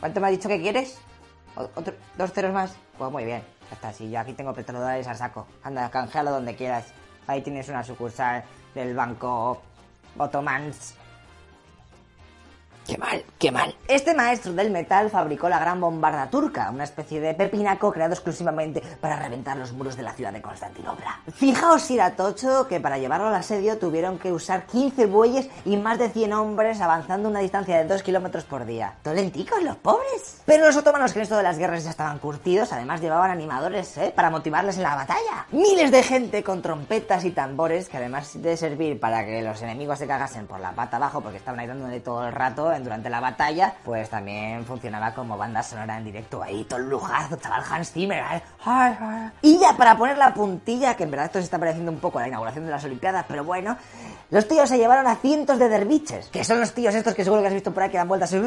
¿Cuánto 0.00 0.20
me 0.20 0.26
has 0.26 0.32
dicho 0.32 0.48
que 0.48 0.60
quieres? 0.60 0.98
¿O- 1.56 1.68
otro- 1.76 1.94
¿Dos 2.18 2.32
ceros 2.32 2.52
más? 2.52 2.74
Pues 2.98 3.10
muy 3.10 3.24
bien, 3.24 3.42
ya 3.70 3.74
está, 3.76 3.92
si 3.92 4.10
yo 4.10 4.20
aquí 4.20 4.32
tengo 4.34 4.52
petrodólares 4.52 5.06
a 5.06 5.14
saco. 5.14 5.46
Anda, 5.62 5.88
canjealo 5.90 6.30
donde 6.32 6.54
quieras. 6.56 6.84
Ahí 7.26 7.40
tienes 7.42 7.68
una 7.68 7.82
sucursal 7.82 8.44
del 8.74 8.94
banco 8.94 9.60
Otomans. 10.18 10.94
Qué 12.86 12.98
mal, 12.98 13.24
qué 13.38 13.50
mal. 13.50 13.74
Este 13.88 14.14
maestro 14.14 14.52
del 14.52 14.70
metal 14.70 15.08
fabricó 15.08 15.48
la 15.48 15.58
gran 15.58 15.80
bombarda 15.80 16.28
turca, 16.28 16.70
una 16.70 16.84
especie 16.84 17.18
de 17.18 17.32
pepinaco 17.32 17.90
creado 17.90 18.12
exclusivamente 18.12 18.82
para 19.00 19.16
reventar 19.16 19.56
los 19.56 19.72
muros 19.72 19.96
de 19.96 20.02
la 20.02 20.12
ciudad 20.12 20.34
de 20.34 20.42
Constantinopla. 20.42 21.20
Fijaos 21.32 21.80
si 21.80 21.94
era 21.94 22.14
tocho 22.14 22.68
que 22.68 22.80
para 22.80 22.98
llevarlo 22.98 23.28
al 23.28 23.34
asedio 23.36 23.78
tuvieron 23.78 24.18
que 24.18 24.32
usar 24.32 24.66
15 24.66 25.06
bueyes 25.06 25.48
y 25.64 25.78
más 25.78 25.98
de 25.98 26.10
100 26.10 26.34
hombres 26.34 26.82
avanzando 26.82 27.30
una 27.30 27.40
distancia 27.40 27.78
de 27.78 27.84
2 27.84 28.02
kilómetros 28.02 28.44
por 28.44 28.66
día. 28.66 28.96
Tolenticos 29.02 29.62
los 29.62 29.76
pobres. 29.76 30.42
Pero 30.44 30.66
los 30.66 30.76
otomanos 30.76 31.14
que 31.14 31.20
en 31.20 31.22
esto 31.22 31.38
de 31.38 31.42
las 31.42 31.56
guerras 31.56 31.84
ya 31.84 31.90
estaban 31.90 32.18
curtidos, 32.18 32.70
además 32.74 33.00
llevaban 33.00 33.30
animadores, 33.30 33.96
¿eh? 33.96 34.12
Para 34.14 34.28
motivarles 34.28 34.76
en 34.76 34.82
la 34.82 34.94
batalla. 34.94 35.46
Miles 35.52 35.90
de 35.90 36.02
gente 36.02 36.42
con 36.42 36.60
trompetas 36.60 37.24
y 37.24 37.30
tambores 37.30 37.88
que 37.88 37.96
además 37.96 38.42
de 38.42 38.58
servir 38.58 39.00
para 39.00 39.24
que 39.24 39.40
los 39.40 39.62
enemigos 39.62 39.98
se 39.98 40.06
cagasen 40.06 40.46
por 40.46 40.60
la 40.60 40.72
pata 40.72 40.98
abajo 40.98 41.22
porque 41.22 41.38
estaban 41.38 41.60
ahí 41.60 41.66
dándole 41.66 42.00
todo 42.00 42.26
el 42.26 42.32
rato 42.32 42.73
durante 42.82 43.10
la 43.10 43.20
batalla, 43.20 43.74
pues 43.84 44.10
también 44.10 44.64
funcionaba 44.64 45.14
como 45.14 45.36
banda 45.36 45.62
sonora 45.62 45.96
en 45.98 46.04
directo 46.04 46.42
ahí, 46.42 46.64
todo 46.64 46.80
el 46.80 46.88
lujazo, 46.88 47.36
chaval 47.36 47.62
Hans 47.70 47.92
Zimmer. 47.92 48.24
¿eh? 48.32 48.42
Y 49.42 49.58
ya 49.58 49.76
para 49.76 49.96
poner 49.96 50.18
la 50.18 50.34
puntilla, 50.34 50.96
que 50.96 51.04
en 51.04 51.10
verdad 51.10 51.26
esto 51.26 51.38
se 51.38 51.44
está 51.44 51.58
pareciendo 51.58 51.92
un 51.92 51.98
poco 51.98 52.18
a 52.18 52.22
la 52.22 52.28
inauguración 52.28 52.64
de 52.64 52.70
las 52.70 52.84
Olimpiadas, 52.84 53.24
pero 53.28 53.44
bueno, 53.44 53.76
los 54.34 54.48
tíos 54.48 54.68
se 54.68 54.78
llevaron 54.78 55.06
a 55.06 55.14
cientos 55.14 55.60
de 55.60 55.68
derviches, 55.68 56.26
que 56.26 56.42
son 56.42 56.58
los 56.58 56.72
tíos 56.72 56.92
estos 56.92 57.14
que 57.14 57.22
seguro 57.22 57.40
que 57.40 57.46
has 57.46 57.54
visto 57.54 57.72
por 57.72 57.84
ahí 57.84 57.90
que 57.90 57.98
dan 57.98 58.08
vueltas. 58.08 58.32
y- 58.32 58.42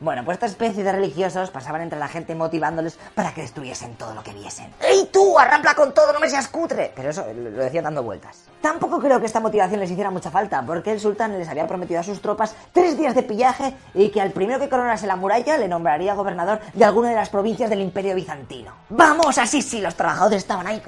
Bueno, 0.00 0.22
pues 0.24 0.34
esta 0.36 0.46
especie 0.46 0.84
de 0.84 0.92
religiosos 0.92 1.48
pasaban 1.50 1.80
entre 1.80 1.98
la 1.98 2.08
gente 2.08 2.34
motivándoles 2.34 2.98
para 3.14 3.32
que 3.32 3.40
destruyesen 3.40 3.94
todo 3.94 4.14
lo 4.14 4.22
que 4.22 4.32
viesen. 4.34 4.66
¡Ey 4.82 5.08
tú, 5.12 5.38
arrampla 5.38 5.74
con 5.74 5.94
todo, 5.94 6.12
no 6.12 6.20
me 6.20 6.28
seas 6.28 6.48
cutre! 6.48 6.92
Pero 6.94 7.08
eso 7.10 7.24
lo 7.32 7.50
decían 7.62 7.84
dando 7.84 8.02
vueltas. 8.02 8.44
Tampoco 8.60 8.98
creo 8.98 9.18
que 9.18 9.26
esta 9.26 9.40
motivación 9.40 9.80
les 9.80 9.90
hiciera 9.90 10.10
mucha 10.10 10.30
falta, 10.30 10.60
porque 10.66 10.92
el 10.92 11.00
sultán 11.00 11.38
les 11.38 11.48
había 11.48 11.66
prometido 11.66 12.00
a 12.00 12.02
sus 12.02 12.20
tropas 12.20 12.54
tres 12.72 12.98
días 12.98 13.14
de 13.14 13.22
pillaje 13.22 13.74
y 13.94 14.10
que 14.10 14.20
al 14.20 14.32
primero 14.32 14.60
que 14.60 14.68
coronase 14.68 15.06
la 15.06 15.16
muralla 15.16 15.56
le 15.56 15.68
nombraría 15.68 16.14
gobernador 16.14 16.60
de 16.74 16.84
alguna 16.84 17.08
de 17.08 17.14
las 17.14 17.30
provincias 17.30 17.70
del 17.70 17.80
imperio 17.80 18.14
bizantino. 18.14 18.72
¡Vamos! 18.90 19.38
Así 19.38 19.62
sí, 19.62 19.80
los 19.80 19.94
trabajadores 19.94 20.38
estaban 20.38 20.66
ahí. 20.66 20.82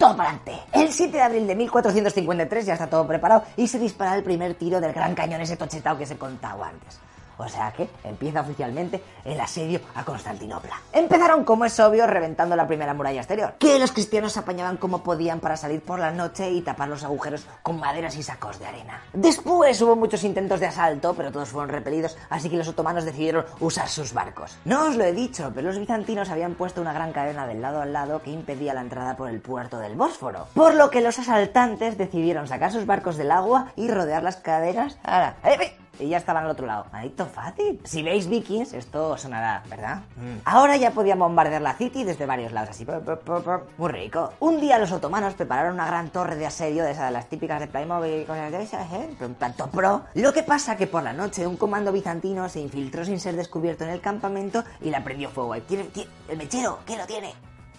Todo 0.00 0.16
para 0.16 0.30
adelante. 0.30 0.58
El 0.72 0.90
7 0.90 1.12
de 1.12 1.22
abril 1.22 1.46
de 1.46 1.54
1453 1.54 2.64
ya 2.64 2.72
está 2.72 2.86
todo 2.88 3.06
preparado 3.06 3.44
y 3.58 3.68
se 3.68 3.78
dispara 3.78 4.14
el 4.14 4.22
primer 4.22 4.54
tiro 4.54 4.80
del 4.80 4.94
gran 4.94 5.14
cañón 5.14 5.42
ese 5.42 5.58
tochetao 5.58 5.98
que 5.98 6.06
se 6.06 6.16
contaba 6.16 6.68
antes. 6.68 6.98
O 7.40 7.48
sea 7.48 7.72
que 7.72 7.88
empieza 8.04 8.42
oficialmente 8.42 9.02
el 9.24 9.40
asedio 9.40 9.80
a 9.94 10.04
Constantinopla. 10.04 10.80
Empezaron, 10.92 11.44
como 11.44 11.64
es 11.64 11.80
obvio, 11.80 12.06
reventando 12.06 12.54
la 12.54 12.66
primera 12.66 12.94
muralla 12.94 13.20
exterior, 13.20 13.54
que 13.58 13.78
los 13.78 13.92
cristianos 13.92 14.36
apañaban 14.36 14.76
como 14.76 15.02
podían 15.02 15.40
para 15.40 15.56
salir 15.56 15.80
por 15.80 15.98
la 15.98 16.10
noche 16.10 16.50
y 16.50 16.60
tapar 16.60 16.88
los 16.88 17.02
agujeros 17.02 17.46
con 17.62 17.80
maderas 17.80 18.16
y 18.16 18.22
sacos 18.22 18.58
de 18.58 18.66
arena. 18.66 19.02
Después 19.12 19.80
hubo 19.80 19.96
muchos 19.96 20.24
intentos 20.24 20.60
de 20.60 20.66
asalto, 20.66 21.14
pero 21.14 21.32
todos 21.32 21.48
fueron 21.48 21.70
repelidos, 21.70 22.18
así 22.28 22.50
que 22.50 22.56
los 22.56 22.68
otomanos 22.68 23.04
decidieron 23.04 23.46
usar 23.60 23.88
sus 23.88 24.12
barcos. 24.12 24.58
No 24.64 24.88
os 24.88 24.96
lo 24.96 25.04
he 25.04 25.12
dicho, 25.12 25.50
pero 25.54 25.68
los 25.68 25.78
bizantinos 25.78 26.30
habían 26.30 26.54
puesto 26.54 26.80
una 26.80 26.92
gran 26.92 27.12
cadena 27.12 27.46
del 27.46 27.62
lado 27.62 27.80
al 27.80 27.92
lado 27.92 28.22
que 28.22 28.30
impedía 28.30 28.74
la 28.74 28.82
entrada 28.82 29.16
por 29.16 29.30
el 29.30 29.40
puerto 29.40 29.78
del 29.78 29.96
Bósforo. 29.96 30.48
Por 30.54 30.74
lo 30.74 30.90
que 30.90 31.00
los 31.00 31.18
asaltantes 31.18 31.96
decidieron 31.96 32.48
sacar 32.48 32.70
sus 32.72 32.86
barcos 32.86 33.16
del 33.16 33.30
agua 33.30 33.72
y 33.76 33.90
rodear 33.90 34.22
las 34.22 34.36
cadenas. 34.36 34.98
Ahora, 35.02 35.36
¡eh, 35.44 35.56
eh! 35.60 35.79
Y 36.00 36.08
ya 36.08 36.16
estaban 36.18 36.44
al 36.44 36.50
otro 36.50 36.66
lado. 36.66 36.86
Maldito 36.92 37.26
fácil. 37.26 37.80
Si 37.84 38.02
veis 38.02 38.26
Vikings, 38.28 38.72
esto 38.72 39.16
sonará, 39.16 39.62
¿verdad? 39.68 39.98
Mm. 40.16 40.40
Ahora 40.44 40.76
ya 40.76 40.90
podían 40.92 41.18
bombardear 41.18 41.62
la 41.62 41.74
City 41.74 42.04
desde 42.04 42.26
varios 42.26 42.52
lados, 42.52 42.70
así. 42.70 42.84
pop, 42.84 43.04
pop, 43.04 43.20
pop, 43.22 43.44
pop. 43.44 43.62
Muy 43.78 43.90
rico. 43.92 44.32
Un 44.40 44.60
día 44.60 44.78
los 44.78 44.92
otomanos 44.92 45.34
prepararon 45.34 45.74
una 45.74 45.86
gran 45.86 46.10
torre 46.10 46.36
de 46.36 46.46
asedio, 46.46 46.84
de 46.84 46.92
esas 46.92 47.06
de 47.06 47.10
las 47.12 47.28
típicas 47.28 47.60
de 47.60 47.66
Playmobil 47.66 48.22
y 48.22 48.24
cosas 48.24 48.50
de 48.50 48.62
esas, 48.62 48.92
¿eh? 48.92 49.10
Un 49.20 49.34
tanto 49.34 49.66
pro. 49.68 50.02
Lo 50.14 50.32
que 50.32 50.42
pasa 50.42 50.76
que 50.76 50.86
por 50.86 51.02
la 51.02 51.12
noche 51.12 51.46
un 51.46 51.56
comando 51.56 51.92
bizantino 51.92 52.48
se 52.48 52.60
infiltró 52.60 53.04
sin 53.04 53.20
ser 53.20 53.36
descubierto 53.36 53.84
en 53.84 53.90
el 53.90 54.00
campamento 54.00 54.64
y 54.80 54.90
la 54.90 55.04
prendió 55.04 55.30
fuego. 55.30 55.52
ahí. 55.52 55.60
¿Tiene, 55.62 55.84
tiene- 55.84 56.10
el 56.28 56.38
mechero? 56.38 56.78
¿Quién 56.86 56.98
lo 56.98 57.06
tiene? 57.06 57.34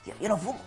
Yo, 0.05 0.13
yo 0.19 0.29
no 0.29 0.37
fumo. 0.37 0.59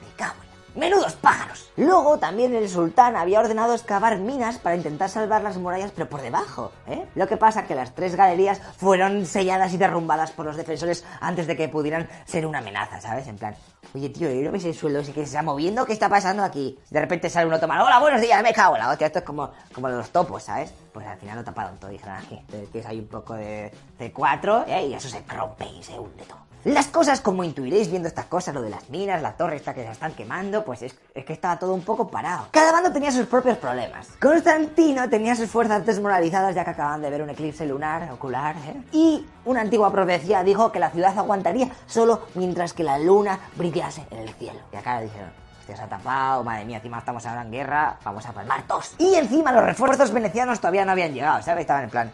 Me 0.00 0.14
cago 0.16 0.34
¡Menudos 0.74 1.14
pájaros! 1.14 1.70
Luego 1.76 2.18
también 2.18 2.54
el 2.54 2.68
sultán 2.68 3.16
había 3.16 3.40
ordenado 3.40 3.74
excavar 3.74 4.18
minas 4.18 4.58
para 4.58 4.76
intentar 4.76 5.08
salvar 5.08 5.42
las 5.42 5.56
murallas, 5.56 5.90
pero 5.92 6.08
por 6.08 6.20
debajo, 6.20 6.72
¿eh? 6.86 7.06
Lo 7.14 7.26
que 7.26 7.36
pasa 7.36 7.66
que 7.66 7.74
las 7.74 7.94
tres 7.94 8.14
galerías 8.14 8.60
fueron 8.76 9.26
selladas 9.26 9.72
y 9.72 9.78
derrumbadas 9.78 10.30
por 10.30 10.44
los 10.46 10.56
defensores 10.56 11.04
antes 11.20 11.46
de 11.46 11.56
que 11.56 11.68
pudieran 11.68 12.08
ser 12.26 12.46
una 12.46 12.58
amenaza, 12.58 13.00
¿sabes? 13.00 13.26
En 13.26 13.38
plan, 13.38 13.56
oye 13.94 14.10
tío, 14.10 14.30
¿y 14.30 14.42
no 14.42 14.52
ves 14.52 14.66
el 14.66 14.74
suelo 14.74 15.00
ese 15.00 15.12
que 15.12 15.20
se 15.20 15.26
está 15.26 15.42
moviendo? 15.42 15.86
¿Qué 15.86 15.94
está 15.94 16.08
pasando 16.08 16.44
aquí? 16.44 16.78
De 16.90 17.00
repente 17.00 17.30
sale 17.30 17.46
un 17.46 17.54
otomano, 17.54 17.84
hola, 17.84 17.98
buenos 17.98 18.20
días, 18.20 18.42
me 18.42 18.52
cago 18.52 18.76
en 18.76 18.82
la 18.82 18.90
hostia, 18.90 19.06
esto 19.06 19.20
es 19.20 19.24
como, 19.24 19.50
como 19.72 19.88
los 19.88 20.10
topos, 20.10 20.42
¿sabes? 20.44 20.72
Pues 20.92 21.06
al 21.06 21.18
final 21.18 21.38
lo 21.38 21.44
taparon 21.44 21.78
todo, 21.78 21.90
dijeron 21.90 22.16
aquí, 22.16 22.40
tienes 22.70 22.86
ahí 22.86 22.98
un 22.98 23.08
poco 23.08 23.34
de 23.34 23.72
C4, 23.98 24.64
¿eh? 24.68 24.86
y 24.88 24.94
eso 24.94 25.08
se 25.08 25.22
rompe 25.26 25.66
y 25.66 25.82
se 25.82 25.98
hunde 25.98 26.24
todo. 26.24 26.47
Las 26.64 26.88
cosas, 26.88 27.20
como 27.20 27.44
intuiréis 27.44 27.88
viendo 27.88 28.08
estas 28.08 28.26
cosas, 28.26 28.52
lo 28.54 28.62
de 28.62 28.70
las 28.70 28.90
minas, 28.90 29.22
la 29.22 29.32
torre 29.34 29.56
esta 29.56 29.74
que 29.74 29.84
se 29.84 29.92
están 29.92 30.12
quemando, 30.12 30.64
pues 30.64 30.82
es, 30.82 30.94
es 31.14 31.24
que 31.24 31.32
estaba 31.32 31.56
todo 31.56 31.72
un 31.72 31.82
poco 31.82 32.08
parado. 32.08 32.48
Cada 32.50 32.72
bando 32.72 32.92
tenía 32.92 33.12
sus 33.12 33.26
propios 33.26 33.56
problemas. 33.58 34.08
Constantino 34.20 35.08
tenía 35.08 35.36
sus 35.36 35.48
fuerzas 35.48 35.86
desmoralizadas 35.86 36.56
ya 36.56 36.64
que 36.64 36.70
acababan 36.70 37.00
de 37.00 37.10
ver 37.10 37.22
un 37.22 37.30
eclipse 37.30 37.64
lunar, 37.64 38.10
ocular, 38.12 38.56
¿eh? 38.56 38.82
Y 38.92 39.24
una 39.44 39.60
antigua 39.60 39.92
profecía 39.92 40.42
dijo 40.42 40.72
que 40.72 40.80
la 40.80 40.90
ciudad 40.90 41.16
aguantaría 41.16 41.68
solo 41.86 42.22
mientras 42.34 42.72
que 42.72 42.82
la 42.82 42.98
luna 42.98 43.38
brillase 43.56 44.04
en 44.10 44.18
el 44.18 44.34
cielo. 44.34 44.58
Y 44.72 44.76
acá 44.76 45.00
dijeron, 45.00 45.30
se 45.64 45.80
ha 45.80 45.86
tapado, 45.86 46.42
madre 46.42 46.64
mía, 46.64 46.78
encima 46.78 46.98
estamos 46.98 47.24
ahora 47.26 47.42
en 47.42 47.52
guerra, 47.52 47.98
vamos 48.02 48.26
a 48.26 48.32
palmar 48.32 48.62
todos. 48.66 48.94
Y 48.98 49.14
encima 49.14 49.52
los 49.52 49.64
refuerzos 49.64 50.10
venecianos 50.10 50.58
todavía 50.58 50.84
no 50.84 50.92
habían 50.92 51.12
llegado, 51.12 51.42
¿sabes? 51.42 51.62
Estaban 51.62 51.84
en 51.84 51.90
plan, 51.90 52.10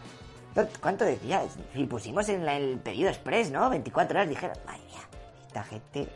¿Cuánto 0.81 1.03
decía? 1.05 1.41
Si 1.73 1.85
pusimos 1.85 2.29
en 2.29 2.47
el 2.47 2.79
pedido 2.79 3.09
express, 3.09 3.51
¿no? 3.51 3.69
24 3.69 4.17
horas, 4.17 4.29
dijeron, 4.29 4.57
madre 4.65 4.81
mía, 4.85 5.01
esta 5.47 5.63
gente 5.63 6.09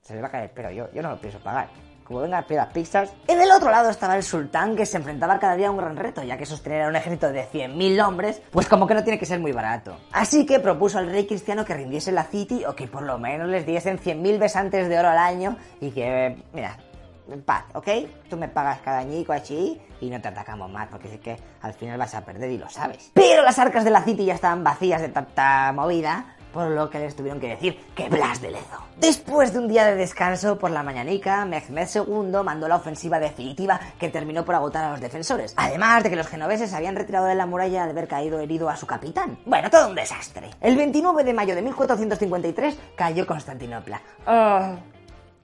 se 0.00 0.14
le 0.14 0.22
va 0.22 0.28
a 0.28 0.30
caer 0.30 0.50
el 0.56 0.74
yo, 0.74 0.90
yo 0.92 1.02
no 1.02 1.10
lo 1.10 1.20
pienso 1.20 1.38
pagar. 1.38 1.68
Como 2.02 2.20
vengan 2.20 2.42
las 2.48 2.68
pizzas. 2.68 3.12
En 3.26 3.38
el 3.38 3.50
otro 3.50 3.70
lado 3.70 3.90
estaba 3.90 4.16
el 4.16 4.22
sultán 4.22 4.74
que 4.74 4.86
se 4.86 4.96
enfrentaba 4.96 5.38
cada 5.38 5.56
día 5.56 5.68
a 5.68 5.70
un 5.70 5.76
gran 5.76 5.94
reto, 5.94 6.22
ya 6.22 6.38
que 6.38 6.46
sostener 6.46 6.84
a 6.84 6.88
un 6.88 6.96
ejército 6.96 7.30
de 7.30 7.44
100.000 7.44 8.06
hombres, 8.06 8.40
pues 8.50 8.66
como 8.66 8.86
que 8.86 8.94
no 8.94 9.04
tiene 9.04 9.18
que 9.18 9.26
ser 9.26 9.40
muy 9.40 9.52
barato. 9.52 9.98
Así 10.12 10.46
que 10.46 10.58
propuso 10.58 10.96
al 10.96 11.10
rey 11.10 11.26
cristiano 11.26 11.66
que 11.66 11.74
rindiese 11.74 12.10
la 12.10 12.24
City 12.24 12.64
o 12.64 12.74
que 12.74 12.88
por 12.88 13.02
lo 13.02 13.18
menos 13.18 13.48
les 13.48 13.66
diesen 13.66 13.98
100.000 13.98 14.38
besantes 14.38 14.88
de 14.88 14.98
oro 14.98 15.10
al 15.10 15.18
año 15.18 15.58
y 15.82 15.90
que, 15.90 16.42
mira, 16.54 16.78
en 17.30 17.42
paz, 17.42 17.64
¿ok? 17.74 17.88
Tú 18.30 18.38
me 18.38 18.48
pagas 18.48 18.80
cada 18.80 19.00
añico 19.00 19.34
así 19.34 19.78
y 20.00 20.10
no 20.10 20.20
te 20.20 20.28
atacamos 20.28 20.70
más, 20.70 20.88
porque 20.88 21.14
es 21.14 21.20
que 21.20 21.36
al 21.62 21.74
final 21.74 21.98
vas 21.98 22.14
a 22.14 22.24
perder 22.24 22.50
y 22.50 22.58
lo 22.58 22.68
sabes. 22.68 23.10
Pero 23.14 23.42
las 23.42 23.58
arcas 23.58 23.84
de 23.84 23.90
la 23.90 24.02
City 24.02 24.24
ya 24.24 24.34
estaban 24.34 24.64
vacías 24.64 25.00
de 25.00 25.08
tanta 25.08 25.72
movida, 25.72 26.36
por 26.52 26.70
lo 26.70 26.88
que 26.88 26.98
les 26.98 27.14
tuvieron 27.14 27.40
que 27.40 27.48
decir 27.48 27.78
que 27.94 28.08
Blas 28.08 28.40
de 28.40 28.50
Lezo. 28.50 28.82
Después 28.96 29.52
de 29.52 29.60
un 29.60 29.68
día 29.68 29.84
de 29.86 29.94
descanso 29.94 30.58
por 30.58 30.70
la 30.70 30.82
mañanica, 30.82 31.44
Mehmed 31.44 31.88
II 31.94 32.42
mandó 32.44 32.68
la 32.68 32.76
ofensiva 32.76 33.18
definitiva 33.18 33.78
que 33.98 34.08
terminó 34.08 34.44
por 34.44 34.54
agotar 34.54 34.84
a 34.84 34.90
los 34.90 35.00
defensores. 35.00 35.54
Además 35.56 36.02
de 36.02 36.10
que 36.10 36.16
los 36.16 36.26
genoveses 36.26 36.70
se 36.70 36.76
habían 36.76 36.96
retirado 36.96 37.26
de 37.26 37.34
la 37.34 37.46
muralla 37.46 37.84
al 37.84 37.90
haber 37.90 38.08
caído 38.08 38.40
herido 38.40 38.68
a 38.68 38.76
su 38.76 38.86
capitán. 38.86 39.38
Bueno, 39.44 39.70
todo 39.70 39.88
un 39.88 39.94
desastre. 39.94 40.50
El 40.60 40.76
29 40.76 41.22
de 41.22 41.34
mayo 41.34 41.54
de 41.54 41.62
1453 41.62 42.76
cayó 42.96 43.26
Constantinopla. 43.26 44.00
Ah. 44.26 44.76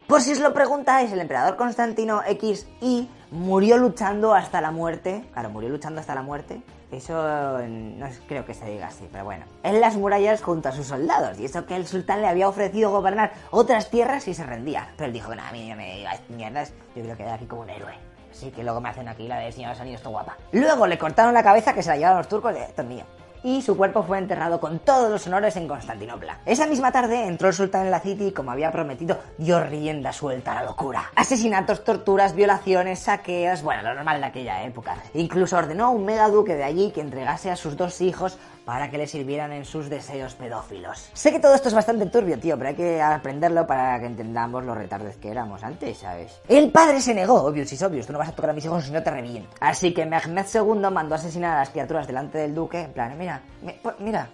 Por 0.06 0.20
si 0.20 0.32
os 0.32 0.40
lo 0.40 0.52
preguntáis, 0.52 1.10
el 1.12 1.20
emperador 1.20 1.56
Constantino 1.56 2.20
XI 2.22 3.08
murió 3.34 3.76
luchando 3.76 4.32
hasta 4.32 4.60
la 4.60 4.70
muerte. 4.70 5.24
Claro, 5.32 5.50
murió 5.50 5.68
luchando 5.68 6.00
hasta 6.00 6.14
la 6.14 6.22
muerte. 6.22 6.62
Eso 6.92 7.58
eh, 7.58 7.68
no 7.68 8.06
creo 8.28 8.46
que 8.46 8.54
se 8.54 8.64
diga 8.66 8.86
así, 8.86 9.08
pero 9.10 9.24
bueno. 9.24 9.44
En 9.64 9.80
las 9.80 9.96
murallas 9.96 10.40
junto 10.40 10.68
a 10.68 10.72
sus 10.72 10.86
soldados. 10.86 11.38
Y 11.40 11.46
eso 11.46 11.66
que 11.66 11.74
el 11.74 11.86
sultán 11.86 12.22
le 12.22 12.28
había 12.28 12.48
ofrecido 12.48 12.90
gobernar 12.92 13.32
otras 13.50 13.90
tierras 13.90 14.28
y 14.28 14.34
se 14.34 14.44
rendía. 14.44 14.88
Pero 14.96 15.08
él 15.08 15.12
dijo 15.12 15.34
nada, 15.34 15.48
a 15.48 15.52
mí 15.52 15.68
no 15.68 15.76
me 15.76 15.96
digáis 15.96 16.20
mierdas. 16.28 16.72
Yo 16.94 17.02
quiero 17.02 17.16
quedar 17.16 17.34
aquí 17.34 17.46
como 17.46 17.62
un 17.62 17.70
héroe. 17.70 17.94
Así 18.30 18.50
que 18.50 18.62
luego 18.62 18.80
me 18.80 18.88
hacen 18.88 19.08
aquí 19.08 19.26
la 19.26 19.38
de 19.38 19.50
Señor 19.50 19.70
de 19.70 19.74
los 19.74 19.80
Anillos, 19.80 20.04
guapa. 20.04 20.36
Luego 20.52 20.86
le 20.86 20.96
cortaron 20.96 21.34
la 21.34 21.42
cabeza 21.42 21.74
que 21.74 21.82
se 21.82 21.88
la 21.88 21.96
llevaron 21.96 22.18
los 22.18 22.28
turcos 22.28 22.54
de 22.54 22.62
esto 22.62 22.82
es 22.82 22.88
mío 22.88 23.04
y 23.44 23.62
su 23.62 23.76
cuerpo 23.76 24.02
fue 24.02 24.18
enterrado 24.18 24.58
con 24.58 24.80
todos 24.80 25.10
los 25.10 25.26
honores 25.26 25.54
en 25.56 25.68
Constantinopla. 25.68 26.38
Esa 26.46 26.66
misma 26.66 26.90
tarde 26.90 27.26
entró 27.26 27.48
el 27.48 27.54
sultán 27.54 27.84
en 27.84 27.90
la 27.90 28.00
City 28.00 28.28
y 28.28 28.32
como 28.32 28.50
había 28.50 28.72
prometido, 28.72 29.18
dio 29.38 29.62
rienda 29.62 30.12
suelta 30.12 30.52
a 30.52 30.54
la 30.56 30.70
locura. 30.70 31.10
Asesinatos, 31.14 31.84
torturas, 31.84 32.34
violaciones, 32.34 33.00
saqueos, 33.00 33.62
bueno, 33.62 33.82
lo 33.82 33.94
normal 33.94 34.20
de 34.20 34.26
aquella 34.26 34.64
época. 34.64 34.96
Incluso 35.12 35.58
ordenó 35.58 35.84
a 35.84 35.90
un 35.90 36.06
megaduque 36.06 36.54
de 36.54 36.64
allí 36.64 36.90
que 36.90 37.02
entregase 37.02 37.50
a 37.50 37.56
sus 37.56 37.76
dos 37.76 38.00
hijos 38.00 38.38
para 38.64 38.90
que 38.90 38.98
le 38.98 39.06
sirvieran 39.06 39.52
en 39.52 39.64
sus 39.64 39.88
deseos 39.88 40.34
pedófilos. 40.34 41.10
Sé 41.12 41.32
que 41.32 41.40
todo 41.40 41.54
esto 41.54 41.68
es 41.68 41.74
bastante 41.74 42.06
turbio, 42.06 42.38
tío, 42.38 42.56
pero 42.56 42.70
hay 42.70 42.76
que 42.76 43.02
aprenderlo 43.02 43.66
para 43.66 43.98
que 44.00 44.06
entendamos 44.06 44.64
los 44.64 44.76
retardes 44.76 45.16
que 45.16 45.30
éramos 45.30 45.62
antes, 45.62 45.98
¿sabes? 45.98 46.40
El 46.48 46.70
padre 46.70 47.00
se 47.00 47.14
negó, 47.14 47.42
obvio, 47.42 47.66
si 47.66 47.74
es 47.74 47.82
obvio, 47.82 48.04
tú 48.04 48.12
no 48.12 48.18
vas 48.18 48.28
a 48.28 48.32
tocar 48.32 48.50
a 48.50 48.54
mis 48.54 48.64
hijos 48.64 48.84
si 48.84 48.92
no 48.92 49.02
te 49.02 49.10
reviento. 49.10 49.50
Así 49.60 49.92
que 49.92 50.06
Mehmed 50.06 50.46
II 50.54 50.90
mandó 50.90 51.14
a 51.14 51.18
asesinar 51.18 51.56
a 51.56 51.60
las 51.60 51.70
criaturas 51.70 52.06
delante 52.06 52.38
del 52.38 52.54
duque, 52.54 52.80
en 52.82 52.92
plan, 52.92 53.16
mira, 53.18 53.42
pues, 53.82 53.94
mira. 54.00 54.28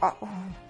Ah, 0.00 0.14
oh 0.20 0.69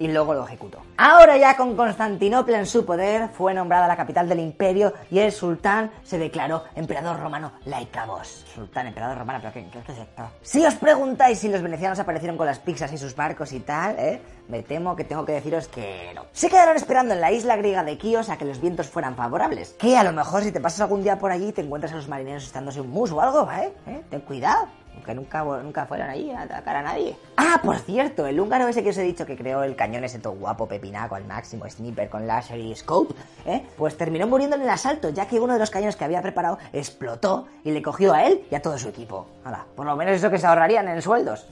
y 0.00 0.08
luego 0.08 0.32
lo 0.32 0.44
ejecutó. 0.44 0.80
Ahora 0.96 1.36
ya 1.36 1.56
con 1.56 1.76
Constantinopla 1.76 2.58
en 2.58 2.66
su 2.66 2.86
poder, 2.86 3.28
fue 3.28 3.52
nombrada 3.52 3.86
la 3.86 3.96
capital 3.96 4.28
del 4.28 4.40
imperio 4.40 4.94
y 5.10 5.18
el 5.18 5.30
sultán 5.30 5.90
se 6.02 6.18
declaró 6.18 6.64
emperador 6.74 7.20
romano 7.20 7.52
laicabos. 7.66 8.46
Sultán, 8.54 8.86
emperador 8.86 9.18
romano, 9.18 9.40
pero 9.42 9.52
¿qué, 9.52 9.66
qué, 9.70 9.92
es 9.92 9.98
esto? 9.98 10.22
Si 10.40 10.64
os 10.64 10.74
preguntáis 10.74 11.38
si 11.38 11.50
los 11.50 11.60
venecianos 11.60 11.98
aparecieron 12.00 12.38
con 12.38 12.46
las 12.46 12.58
pizzas 12.58 12.90
y 12.94 12.98
sus 12.98 13.14
barcos 13.14 13.52
y 13.52 13.60
tal, 13.60 13.98
¿eh? 13.98 14.22
me 14.48 14.62
temo 14.62 14.96
que 14.96 15.04
tengo 15.04 15.26
que 15.26 15.32
deciros 15.32 15.68
que 15.68 16.12
no. 16.14 16.24
Se 16.32 16.48
quedaron 16.48 16.76
esperando 16.76 17.12
en 17.12 17.20
la 17.20 17.30
isla 17.30 17.56
griega 17.56 17.84
de 17.84 17.98
Kios 17.98 18.30
a 18.30 18.38
que 18.38 18.46
los 18.46 18.58
vientos 18.58 18.88
fueran 18.88 19.16
favorables. 19.16 19.76
Que 19.78 19.98
a 19.98 20.02
lo 20.02 20.12
mejor 20.12 20.42
si 20.42 20.50
te 20.50 20.60
pasas 20.60 20.80
algún 20.80 21.02
día 21.02 21.18
por 21.18 21.30
allí 21.30 21.52
te 21.52 21.60
encuentras 21.60 21.92
a 21.92 21.96
los 21.96 22.08
marineros 22.08 22.44
estándose 22.44 22.80
un 22.80 22.88
mus 22.88 23.12
o 23.12 23.20
algo, 23.20 23.46
¿eh? 23.52 23.70
¿Eh? 23.86 24.02
Ten 24.08 24.20
cuidado 24.22 24.79
que 25.04 25.14
nunca, 25.14 25.42
nunca 25.42 25.86
fueron 25.86 26.10
allí 26.10 26.30
a 26.30 26.42
atacar 26.42 26.76
a 26.76 26.82
nadie. 26.82 27.16
Ah, 27.36 27.60
por 27.62 27.78
cierto, 27.78 28.26
el 28.26 28.38
húngaro 28.38 28.68
ese 28.68 28.82
que 28.82 28.90
os 28.90 28.98
he 28.98 29.02
dicho 29.02 29.26
que 29.26 29.36
creó 29.36 29.62
el 29.62 29.76
cañón 29.76 30.04
ese 30.04 30.18
todo 30.18 30.34
guapo, 30.34 30.66
pepinaco, 30.66 31.14
al 31.14 31.24
máximo, 31.24 31.68
sniper 31.68 32.08
con 32.08 32.26
láser 32.26 32.58
y 32.58 32.74
scope, 32.74 33.14
¿eh? 33.46 33.66
pues 33.76 33.96
terminó 33.96 34.26
muriendo 34.26 34.56
en 34.56 34.62
el 34.62 34.70
asalto, 34.70 35.10
ya 35.10 35.26
que 35.26 35.40
uno 35.40 35.54
de 35.54 35.58
los 35.58 35.70
cañones 35.70 35.96
que 35.96 36.04
había 36.04 36.22
preparado 36.22 36.58
explotó 36.72 37.48
y 37.64 37.72
le 37.72 37.82
cogió 37.82 38.12
a 38.12 38.24
él 38.24 38.44
y 38.50 38.54
a 38.54 38.62
todo 38.62 38.78
su 38.78 38.88
equipo. 38.88 39.26
Hala, 39.44 39.64
por 39.74 39.86
lo 39.86 39.96
menos 39.96 40.14
eso 40.14 40.30
que 40.30 40.38
se 40.38 40.46
ahorrarían 40.46 40.88
en 40.88 41.02
sueldos. 41.02 41.46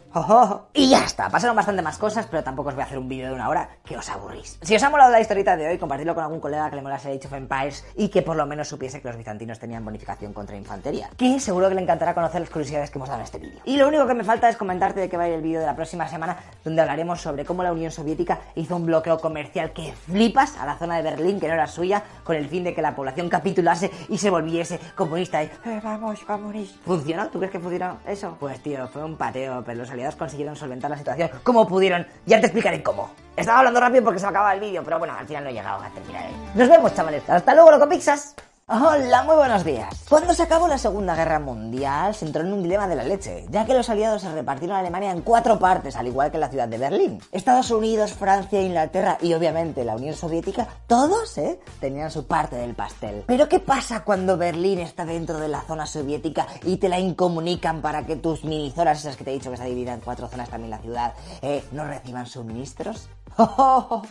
Y 0.75 0.91
ya 0.91 1.05
está, 1.05 1.29
pasaron 1.31 1.57
bastante 1.57 1.83
más 1.83 1.99
cosas, 1.99 2.27
pero 2.31 2.43
tampoco 2.43 2.71
os 2.71 2.75
voy 2.75 2.83
a 2.83 2.87
hacer 2.87 2.99
un 2.99 3.09
vídeo 3.09 3.29
de 3.29 3.35
una 3.35 3.49
hora 3.49 3.69
que 3.85 3.97
os 3.97 4.09
aburrís. 4.11 4.59
Si 4.63 4.75
os 4.75 4.83
ha 4.83 4.91
molado 4.91 5.11
la 5.11 5.21
historieta 5.21 5.57
de 5.57 5.69
hoy, 5.69 5.79
compartidlo 5.79 6.15
con 6.15 6.25
algún 6.25 6.41
colega 6.41 6.69
que 6.71 6.77
le 6.77 6.83
molase 6.83 7.11
Age 7.11 7.27
of 7.27 7.33
Empires 7.33 7.85
y 7.97 8.09
que 8.09 8.23
por 8.23 8.37
lo 8.37 8.47
menos 8.47 8.69
supiese 8.69 9.01
que 9.01 9.09
los 9.09 9.17
bizantinos 9.17 9.59
tenían 9.59 9.85
bonificación 9.85 10.33
contra 10.33 10.57
infantería. 10.57 11.11
Que 11.17 11.41
seguro 11.41 11.69
que 11.69 11.75
le 11.75 11.83
encantará 11.83 12.15
conocer 12.15 12.41
las 12.41 12.51
curiosidades 12.51 12.91
que 12.91 12.99
hemos 12.99 13.09
dado 13.09 13.21
este 13.29 13.39
vídeo. 13.39 13.61
Y 13.65 13.77
lo 13.77 13.89
único 13.89 14.07
que 14.07 14.15
me 14.15 14.25
falta 14.25 14.49
es 14.49 14.57
comentarte 14.57 15.01
de 15.01 15.09
qué 15.09 15.17
va 15.17 15.25
a 15.25 15.29
ir 15.29 15.35
el 15.35 15.43
vídeo 15.43 15.61
de 15.61 15.67
la 15.67 15.77
próxima 15.77 16.09
semana, 16.09 16.37
donde 16.65 16.81
hablaremos 16.83 17.21
sobre 17.21 17.45
cómo 17.45 17.63
la 17.63 17.73
Unión 17.73 17.91
Soviética 17.91 18.41
hizo 18.55 18.77
un 18.77 18.87
bloqueo 18.87 19.19
comercial 19.19 19.73
que 19.73 19.93
flipas 19.93 20.57
a 20.57 20.67
la 20.67 20.77
zona 20.77 20.97
de 20.97 21.03
Berlín, 21.03 21.39
que 21.39 21.49
no 21.49 21.55
era 21.55 21.67
suya, 21.67 22.03
con 22.25 22.37
el 22.37 22.49
fin 22.49 22.65
de 22.65 22.75
que 22.75 22.83
la 22.83 22.95
población 22.95 23.29
capitulase 23.29 23.91
y 24.09 24.19
se 24.19 24.31
volviese 24.31 24.81
comunista. 24.95 25.43
Y, 25.43 25.47
eh, 25.47 25.81
vamos, 25.83 26.21
comunista. 26.21 26.79
¿Funcionó? 26.85 27.29
¿Tú 27.29 27.39
crees 27.39 27.53
que 27.53 27.61
funcionó 27.61 27.99
eso? 28.07 28.37
Pues 28.41 28.61
tío, 28.63 28.89
fue 28.89 29.05
un 29.05 29.17
pateo, 29.17 29.63
pero 29.65 29.79
los 29.79 29.91
aliados 29.91 30.17
consiguieron 30.17 30.57
solventar 30.57 30.91
la 30.91 30.97
situación 30.97 31.31
como 31.43 31.67
pudieron. 31.67 32.07
Ya 32.27 32.41
te 32.41 32.47
explicaré 32.47 32.83
cómo. 32.83 33.11
Estaba 33.37 33.59
hablando 33.59 33.81
rápido 33.81 34.05
porque 34.05 34.19
se 34.19 34.27
me 34.27 34.31
acababa 34.31 34.55
el 34.55 34.61
vídeo, 34.61 34.83
pero 34.83 34.99
bueno, 34.99 35.15
al 35.15 35.27
final 35.27 35.45
no 35.45 35.51
he 35.51 35.53
llegado 35.53 35.83
a 35.83 35.89
terminar. 35.91 36.25
Nos 36.55 36.69
vemos, 36.69 36.95
chavales. 36.95 37.29
Hasta 37.29 37.55
luego, 37.55 37.71
loco 37.71 37.89
pizzas. 37.89 38.35
Hola, 38.71 39.23
muy 39.23 39.35
buenos 39.35 39.65
días. 39.65 40.05
Cuando 40.11 40.35
se 40.35 40.43
acabó 40.43 40.69
la 40.69 40.77
Segunda 40.77 41.17
Guerra 41.17 41.39
Mundial, 41.39 42.15
se 42.15 42.27
entró 42.27 42.43
en 42.43 42.53
un 42.53 42.63
dilema 42.63 42.87
de 42.87 42.97
la 42.97 43.03
leche, 43.03 43.47
ya 43.49 43.65
que 43.65 43.73
los 43.73 43.89
aliados 43.89 44.21
se 44.21 44.31
repartieron 44.31 44.77
a 44.77 44.81
Alemania 44.81 45.11
en 45.11 45.23
cuatro 45.23 45.59
partes, 45.59 45.97
al 45.97 46.07
igual 46.07 46.31
que 46.31 46.37
la 46.37 46.51
ciudad 46.51 46.69
de 46.69 46.77
Berlín. 46.77 47.19
Estados 47.33 47.71
Unidos, 47.71 48.13
Francia, 48.13 48.61
Inglaterra 48.61 49.17
y 49.23 49.33
obviamente 49.33 49.87
la 49.87 49.97
Unión 49.97 50.15
Soviética, 50.15 50.69
todos, 50.87 51.39
¿eh? 51.39 51.59
Tenían 51.81 52.11
su 52.11 52.27
parte 52.27 52.57
del 52.57 52.75
pastel. 52.75 53.25
Pero 53.27 53.49
¿qué 53.49 53.59
pasa 53.59 54.05
cuando 54.05 54.37
Berlín 54.37 54.81
está 54.81 55.07
dentro 55.07 55.39
de 55.39 55.49
la 55.49 55.63
zona 55.63 55.87
soviética 55.87 56.47
y 56.63 56.77
te 56.77 56.91
la 56.91 56.99
incomunican 56.99 57.81
para 57.81 58.05
que 58.05 58.17
tus 58.17 58.45
mini 58.45 58.71
zonas, 58.71 58.99
esas 58.99 59.17
que 59.17 59.25
te 59.25 59.31
he 59.31 59.35
dicho 59.35 59.49
que 59.49 59.55
está 59.55 59.65
dividida 59.65 59.95
en 59.95 60.01
cuatro 60.01 60.29
zonas 60.29 60.51
también 60.51 60.73
la 60.73 60.79
ciudad, 60.81 61.15
eh, 61.41 61.65
no 61.73 61.85
reciban 61.85 62.27
suministros? 62.27 63.09
¡Oh, 63.39 64.03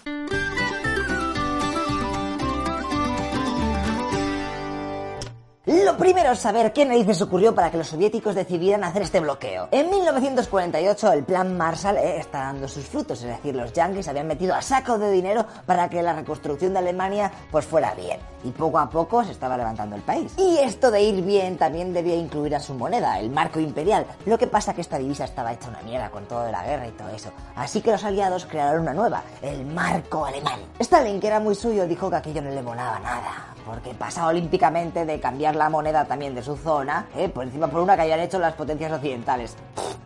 Lo 5.68 5.98
primero 5.98 6.32
es 6.32 6.40
saber 6.40 6.72
qué 6.72 6.86
narices 6.86 7.22
ocurrió 7.22 7.54
para 7.54 7.70
que 7.70 7.78
los 7.78 7.88
soviéticos 7.88 8.36
decidieran 8.36 8.86
hacer 8.86 9.02
este 9.02 9.20
bloqueo. 9.20 9.68
En 9.72 9.90
1948 9.90 11.12
el 11.12 11.26
plan 11.26 11.58
Marshall 11.58 11.98
eh, 11.98 12.20
está 12.20 12.40
dando 12.40 12.70
sus 12.70 12.86
frutos, 12.86 13.22
es 13.22 13.28
decir, 13.28 13.54
los 13.54 13.74
yankees 13.74 14.08
habían 14.08 14.28
metido 14.28 14.56
a 14.56 14.62
saco 14.62 14.98
de 14.98 15.12
dinero 15.12 15.46
para 15.66 15.90
que 15.90 16.02
la 16.02 16.14
reconstrucción 16.14 16.72
de 16.72 16.80
Alemania 16.80 17.30
pues 17.52 17.66
fuera 17.66 17.94
bien. 17.96 18.18
Y 18.46 18.52
poco 18.52 18.80
a 18.80 18.90
poco 18.90 19.26
se 19.26 19.32
estaba 19.32 19.58
levantando 19.58 19.98
el 19.98 20.04
país. 20.04 20.32
Y 20.38 20.58
esto 20.60 20.90
de 20.90 21.02
ir 21.02 21.22
bien 21.22 21.58
también 21.58 21.92
debía 21.92 22.16
incluir 22.16 22.56
a 22.56 22.62
su 22.62 22.74
moneda, 22.74 23.20
el 23.20 23.30
marco 23.30 23.60
imperial. 23.60 24.06
Lo 24.26 24.38
que 24.38 24.48
pasa 24.48 24.74
que 24.74 24.80
esta 24.80 24.98
divisa 24.98 25.26
estaba 25.26 25.52
hecha 25.52 25.68
una 25.68 25.82
mierda 25.82 26.10
con 26.10 26.24
todo 26.28 26.46
de 26.46 26.54
la 26.54 26.64
guerra 26.64 26.88
y 26.88 26.92
todo 26.92 27.10
eso. 27.10 27.30
Así 27.58 27.82
que 27.82 27.92
los 27.92 28.06
aliados 28.06 28.46
crearon 28.46 28.84
una 28.84 28.94
nueva, 28.94 29.22
el 29.42 29.66
marco 29.66 30.26
alemán. 30.26 30.62
Stalin, 30.80 31.20
que 31.20 31.28
era 31.28 31.42
muy 31.42 31.56
suyo, 31.56 31.86
dijo 31.86 32.10
que 32.10 32.16
aquello 32.16 32.42
no 32.42 32.52
le 32.52 32.62
molaba 32.62 33.00
nada 33.02 33.57
porque 33.68 33.94
pasa 33.94 34.26
olímpicamente 34.26 35.06
de 35.06 35.20
cambiar 35.20 35.56
la 35.56 35.70
moneda 35.70 36.06
también 36.06 36.34
de 36.34 36.42
su 36.42 36.56
zona, 36.56 37.08
¿eh? 37.16 37.28
por 37.28 37.44
encima 37.44 37.68
por 37.68 37.82
una 37.82 37.96
que 37.96 38.04
hayan 38.04 38.22
hecho 38.22 38.40
las 38.40 38.54
potencias 38.54 38.92
occidentales. 38.94 39.56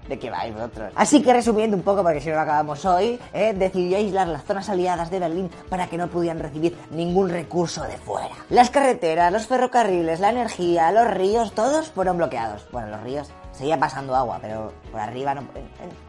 ¿De 0.09 0.19
qué 0.19 0.29
vais 0.29 0.53
vosotros? 0.53 0.91
Así 0.95 1.21
que 1.21 1.31
resumiendo 1.31 1.77
un 1.77 1.83
poco, 1.83 2.01
porque 2.03 2.19
si 2.19 2.29
no 2.29 2.35
lo 2.35 2.41
acabamos 2.41 2.83
hoy, 2.85 3.19
¿eh? 3.33 3.53
decidió 3.53 3.97
aislar 3.97 4.27
las 4.27 4.43
zonas 4.43 4.67
aliadas 4.67 5.09
de 5.11 5.19
Berlín 5.19 5.49
para 5.69 5.87
que 5.87 5.97
no 5.97 6.07
pudieran 6.07 6.39
recibir 6.39 6.75
ningún 6.89 7.29
recurso 7.29 7.83
de 7.83 7.97
fuera. 7.97 8.35
Las 8.49 8.71
carreteras, 8.71 9.31
los 9.31 9.45
ferrocarriles, 9.45 10.19
la 10.19 10.31
energía, 10.31 10.91
los 10.91 11.07
ríos, 11.07 11.53
todos 11.53 11.91
fueron 11.91 12.17
bloqueados. 12.17 12.67
Bueno, 12.71 12.89
los 12.89 13.01
ríos 13.01 13.29
seguía 13.51 13.79
pasando 13.79 14.15
agua, 14.15 14.39
pero 14.41 14.73
por 14.91 14.99
arriba 14.99 15.35
no... 15.35 15.43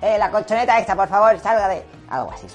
¡Eh, 0.01 0.17
la 0.19 0.31
colchoneta 0.31 0.79
esta, 0.79 0.97
por 0.97 1.09
favor, 1.09 1.39
salga 1.39 1.69
de... 1.69 1.85
Algo 2.09 2.33
así. 2.33 2.47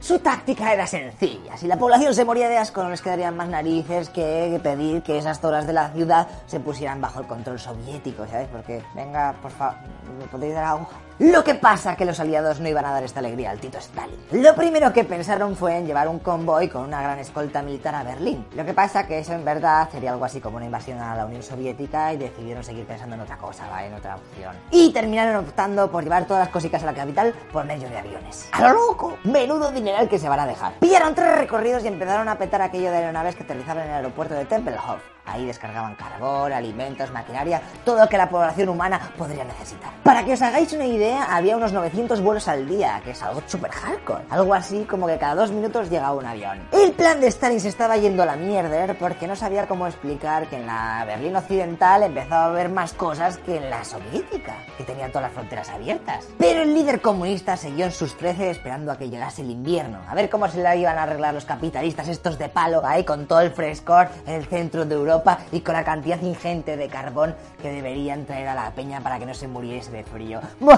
Su 0.00 0.18
táctica 0.18 0.72
era 0.72 0.86
sencilla. 0.86 1.58
Si 1.58 1.66
la 1.66 1.76
población 1.76 2.14
se 2.14 2.24
moría 2.24 2.48
de 2.48 2.56
asco, 2.56 2.82
no 2.82 2.88
les 2.88 3.02
quedarían 3.02 3.36
más 3.36 3.48
narices 3.48 4.08
que 4.08 4.58
pedir 4.62 5.02
que 5.02 5.18
esas 5.18 5.40
zonas 5.40 5.66
de 5.66 5.74
la 5.74 5.90
ciudad 5.90 6.26
se 6.46 6.58
pusieran 6.58 7.02
bajo 7.02 7.20
el 7.20 7.26
control 7.26 7.60
soviético, 7.60 8.26
¿sabes? 8.26 8.48
Porque, 8.50 8.82
venga, 8.94 9.34
por 9.42 9.50
favor, 9.50 9.76
¿me 10.18 10.26
podéis 10.26 10.54
dar 10.54 10.64
algo? 10.64 10.88
Lo 11.20 11.44
que 11.44 11.54
pasa 11.54 11.96
que 11.96 12.06
los 12.06 12.18
aliados 12.18 12.60
no 12.60 12.68
iban 12.70 12.86
a 12.86 12.92
dar 12.92 13.02
esta 13.02 13.20
alegría 13.20 13.50
al 13.50 13.58
Tito 13.58 13.76
Stalin. 13.76 14.16
Lo 14.32 14.54
primero 14.54 14.90
que 14.90 15.04
pensaron 15.04 15.54
fue 15.54 15.76
en 15.76 15.86
llevar 15.86 16.08
un 16.08 16.18
convoy 16.18 16.68
con 16.68 16.82
una 16.82 17.02
gran 17.02 17.18
escolta 17.18 17.60
militar 17.60 17.94
a 17.94 18.02
Berlín. 18.02 18.46
Lo 18.56 18.64
que 18.64 18.72
pasa 18.72 19.06
que 19.06 19.18
eso 19.18 19.34
en 19.34 19.44
verdad 19.44 19.90
sería 19.92 20.12
algo 20.12 20.24
así 20.24 20.40
como 20.40 20.56
una 20.56 20.64
invasión 20.64 20.98
a 20.98 21.14
la 21.14 21.26
Unión 21.26 21.42
Soviética 21.42 22.14
y 22.14 22.16
decidieron 22.16 22.64
seguir 22.64 22.86
pensando 22.86 23.16
en 23.16 23.20
otra 23.20 23.36
cosa. 23.36 23.66
En 23.84 23.92
otra 23.92 24.16
opción. 24.16 24.56
Y 24.70 24.94
terminaron 24.94 25.44
optando 25.44 25.90
por 25.90 26.04
llevar 26.04 26.24
todas 26.24 26.44
las 26.44 26.48
cositas 26.48 26.82
a 26.84 26.86
la 26.86 26.94
capital 26.94 27.34
por 27.52 27.66
medio 27.66 27.90
de 27.90 27.98
aviones. 27.98 28.48
¡A 28.52 28.62
lo 28.62 28.72
loco! 28.72 29.18
Menudo 29.24 29.70
dineral 29.72 30.08
que 30.08 30.18
se 30.18 30.26
van 30.26 30.40
a 30.40 30.46
dejar. 30.46 30.72
Pillaron 30.80 31.14
tres 31.14 31.36
recorridos 31.36 31.84
y 31.84 31.88
empezaron 31.88 32.30
a 32.30 32.38
petar 32.38 32.62
aquello 32.62 32.90
de 32.90 32.96
aeronaves 32.96 33.36
que 33.36 33.42
aterrizaron 33.42 33.82
en 33.82 33.90
el 33.90 33.96
aeropuerto 33.96 34.32
de 34.32 34.46
Tempelhof. 34.46 35.02
Ahí 35.24 35.46
descargaban 35.46 35.94
carbón, 35.94 36.52
alimentos, 36.52 37.10
maquinaria, 37.10 37.60
todo 37.84 38.00
lo 38.00 38.08
que 38.08 38.18
la 38.18 38.28
población 38.28 38.68
humana 38.68 39.00
podría 39.16 39.44
necesitar. 39.44 39.90
Para 40.02 40.24
que 40.24 40.32
os 40.32 40.42
hagáis 40.42 40.72
una 40.72 40.86
idea, 40.86 41.24
había 41.34 41.56
unos 41.56 41.72
900 41.72 42.20
vuelos 42.20 42.48
al 42.48 42.66
día, 42.66 43.00
que 43.04 43.12
es 43.12 43.22
algo 43.22 43.42
súper 43.46 43.70
hardcore. 43.70 44.24
Algo 44.30 44.54
así 44.54 44.84
como 44.84 45.06
que 45.06 45.18
cada 45.18 45.34
dos 45.34 45.50
minutos 45.50 45.90
llegaba 45.90 46.14
un 46.14 46.26
avión. 46.26 46.60
El 46.72 46.92
plan 46.92 47.20
de 47.20 47.28
Stalin 47.28 47.60
se 47.60 47.68
estaba 47.68 47.96
yendo 47.96 48.22
a 48.22 48.26
la 48.26 48.36
mierda 48.36 48.70
porque 48.98 49.26
no 49.26 49.36
sabía 49.36 49.66
cómo 49.66 49.86
explicar 49.86 50.48
que 50.48 50.56
en 50.56 50.66
la 50.66 51.04
Berlín 51.06 51.36
Occidental 51.36 52.02
empezaba 52.02 52.44
a 52.44 52.48
haber 52.48 52.68
más 52.68 52.92
cosas 52.92 53.38
que 53.38 53.56
en 53.56 53.70
la 53.70 53.84
soviética, 53.84 54.56
que 54.76 54.84
tenía 54.84 55.08
todas 55.08 55.22
las 55.22 55.32
fronteras 55.32 55.68
abiertas. 55.68 56.26
Pero 56.38 56.62
el 56.62 56.74
líder 56.74 57.00
comunista 57.00 57.56
siguió 57.56 57.86
en 57.86 57.92
sus 57.92 58.16
13 58.16 58.50
esperando 58.50 58.92
a 58.92 58.98
que 58.98 59.08
llegase 59.08 59.42
el 59.42 59.50
invierno, 59.50 59.98
a 60.08 60.14
ver 60.14 60.28
cómo 60.30 60.48
se 60.48 60.62
la 60.62 60.76
iban 60.76 60.98
a 60.98 61.04
arreglar 61.04 61.34
los 61.34 61.44
capitalistas 61.44 62.08
estos 62.08 62.38
de 62.38 62.48
palo, 62.48 62.82
ahí 62.84 63.04
con 63.04 63.26
todo 63.26 63.40
el 63.40 63.50
frescor 63.50 64.08
en 64.26 64.34
el 64.34 64.46
centro 64.46 64.84
de 64.84 64.94
Europa 64.94 65.19
y 65.52 65.60
con 65.60 65.74
la 65.74 65.84
cantidad 65.84 66.20
ingente 66.20 66.76
de 66.76 66.88
carbón 66.88 67.34
que 67.62 67.70
deberían 67.70 68.24
traer 68.26 68.48
a 68.48 68.54
la 68.54 68.70
peña 68.72 69.00
para 69.00 69.18
que 69.18 69.26
no 69.26 69.34
se 69.34 69.48
muriese 69.48 69.90
de 69.90 70.04
frío. 70.04 70.40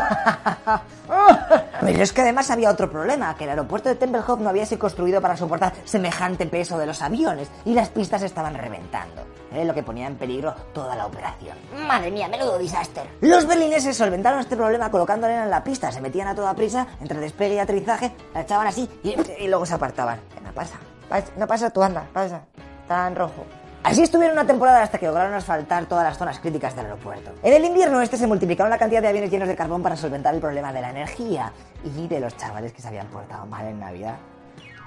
Pero 1.80 2.02
es 2.02 2.12
que 2.12 2.20
además 2.20 2.50
había 2.50 2.70
otro 2.70 2.90
problema, 2.90 3.34
que 3.36 3.44
el 3.44 3.50
aeropuerto 3.50 3.88
de 3.88 3.94
Tempelhof 3.96 4.40
no 4.40 4.48
había 4.48 4.64
sido 4.66 4.78
construido 4.80 5.20
para 5.20 5.36
soportar 5.36 5.72
semejante 5.84 6.46
peso 6.46 6.78
de 6.78 6.86
los 6.86 7.02
aviones 7.02 7.48
y 7.64 7.74
las 7.74 7.88
pistas 7.88 8.22
estaban 8.22 8.54
reventando, 8.54 9.22
¿eh? 9.52 9.64
lo 9.64 9.74
que 9.74 9.82
ponía 9.82 10.06
en 10.06 10.16
peligro 10.16 10.54
toda 10.72 10.94
la 10.96 11.06
operación. 11.06 11.56
Madre 11.86 12.10
mía, 12.10 12.28
menudo 12.28 12.58
desastre. 12.58 13.02
Los 13.20 13.46
berlineses 13.46 13.96
solventaron 13.96 14.40
este 14.40 14.56
problema 14.56 14.90
colocando 14.90 15.26
arena 15.26 15.44
en 15.44 15.50
la 15.50 15.64
pista, 15.64 15.90
se 15.90 16.00
metían 16.00 16.28
a 16.28 16.34
toda 16.34 16.54
prisa, 16.54 16.86
entre 17.00 17.18
despegue 17.20 17.54
y 17.54 17.58
aterrizaje, 17.58 18.12
la 18.34 18.42
echaban 18.42 18.66
así 18.66 18.88
y, 19.02 19.14
y 19.42 19.48
luego 19.48 19.66
se 19.66 19.74
apartaban. 19.74 20.20
¿Qué 20.34 20.40
no 20.40 20.52
pasa? 20.52 20.76
Pasa- 21.08 21.32
No 21.36 21.46
pasa, 21.46 21.70
tú 21.70 21.82
anda, 21.82 22.04
pasa. 22.12 22.42
En 22.90 23.16
rojo. 23.16 23.46
Así 23.84 24.02
estuvieron 24.02 24.38
una 24.38 24.46
temporada 24.46 24.82
hasta 24.82 24.98
que 24.98 25.06
lograron 25.06 25.34
asfaltar 25.34 25.86
todas 25.86 26.04
las 26.04 26.16
zonas 26.16 26.38
críticas 26.38 26.76
del 26.76 26.86
aeropuerto. 26.86 27.32
En 27.42 27.52
el 27.52 27.64
invierno 27.64 28.00
este 28.00 28.16
se 28.16 28.28
multiplicaron 28.28 28.70
la 28.70 28.78
cantidad 28.78 29.02
de 29.02 29.08
aviones 29.08 29.30
llenos 29.30 29.48
de 29.48 29.56
carbón 29.56 29.82
para 29.82 29.96
solventar 29.96 30.34
el 30.34 30.40
problema 30.40 30.72
de 30.72 30.80
la 30.80 30.90
energía 30.90 31.52
y 31.84 32.06
de 32.06 32.20
los 32.20 32.36
chavales 32.36 32.72
que 32.72 32.80
se 32.80 32.88
habían 32.88 33.08
portado 33.08 33.44
mal 33.46 33.66
en 33.66 33.80
Navidad 33.80 34.16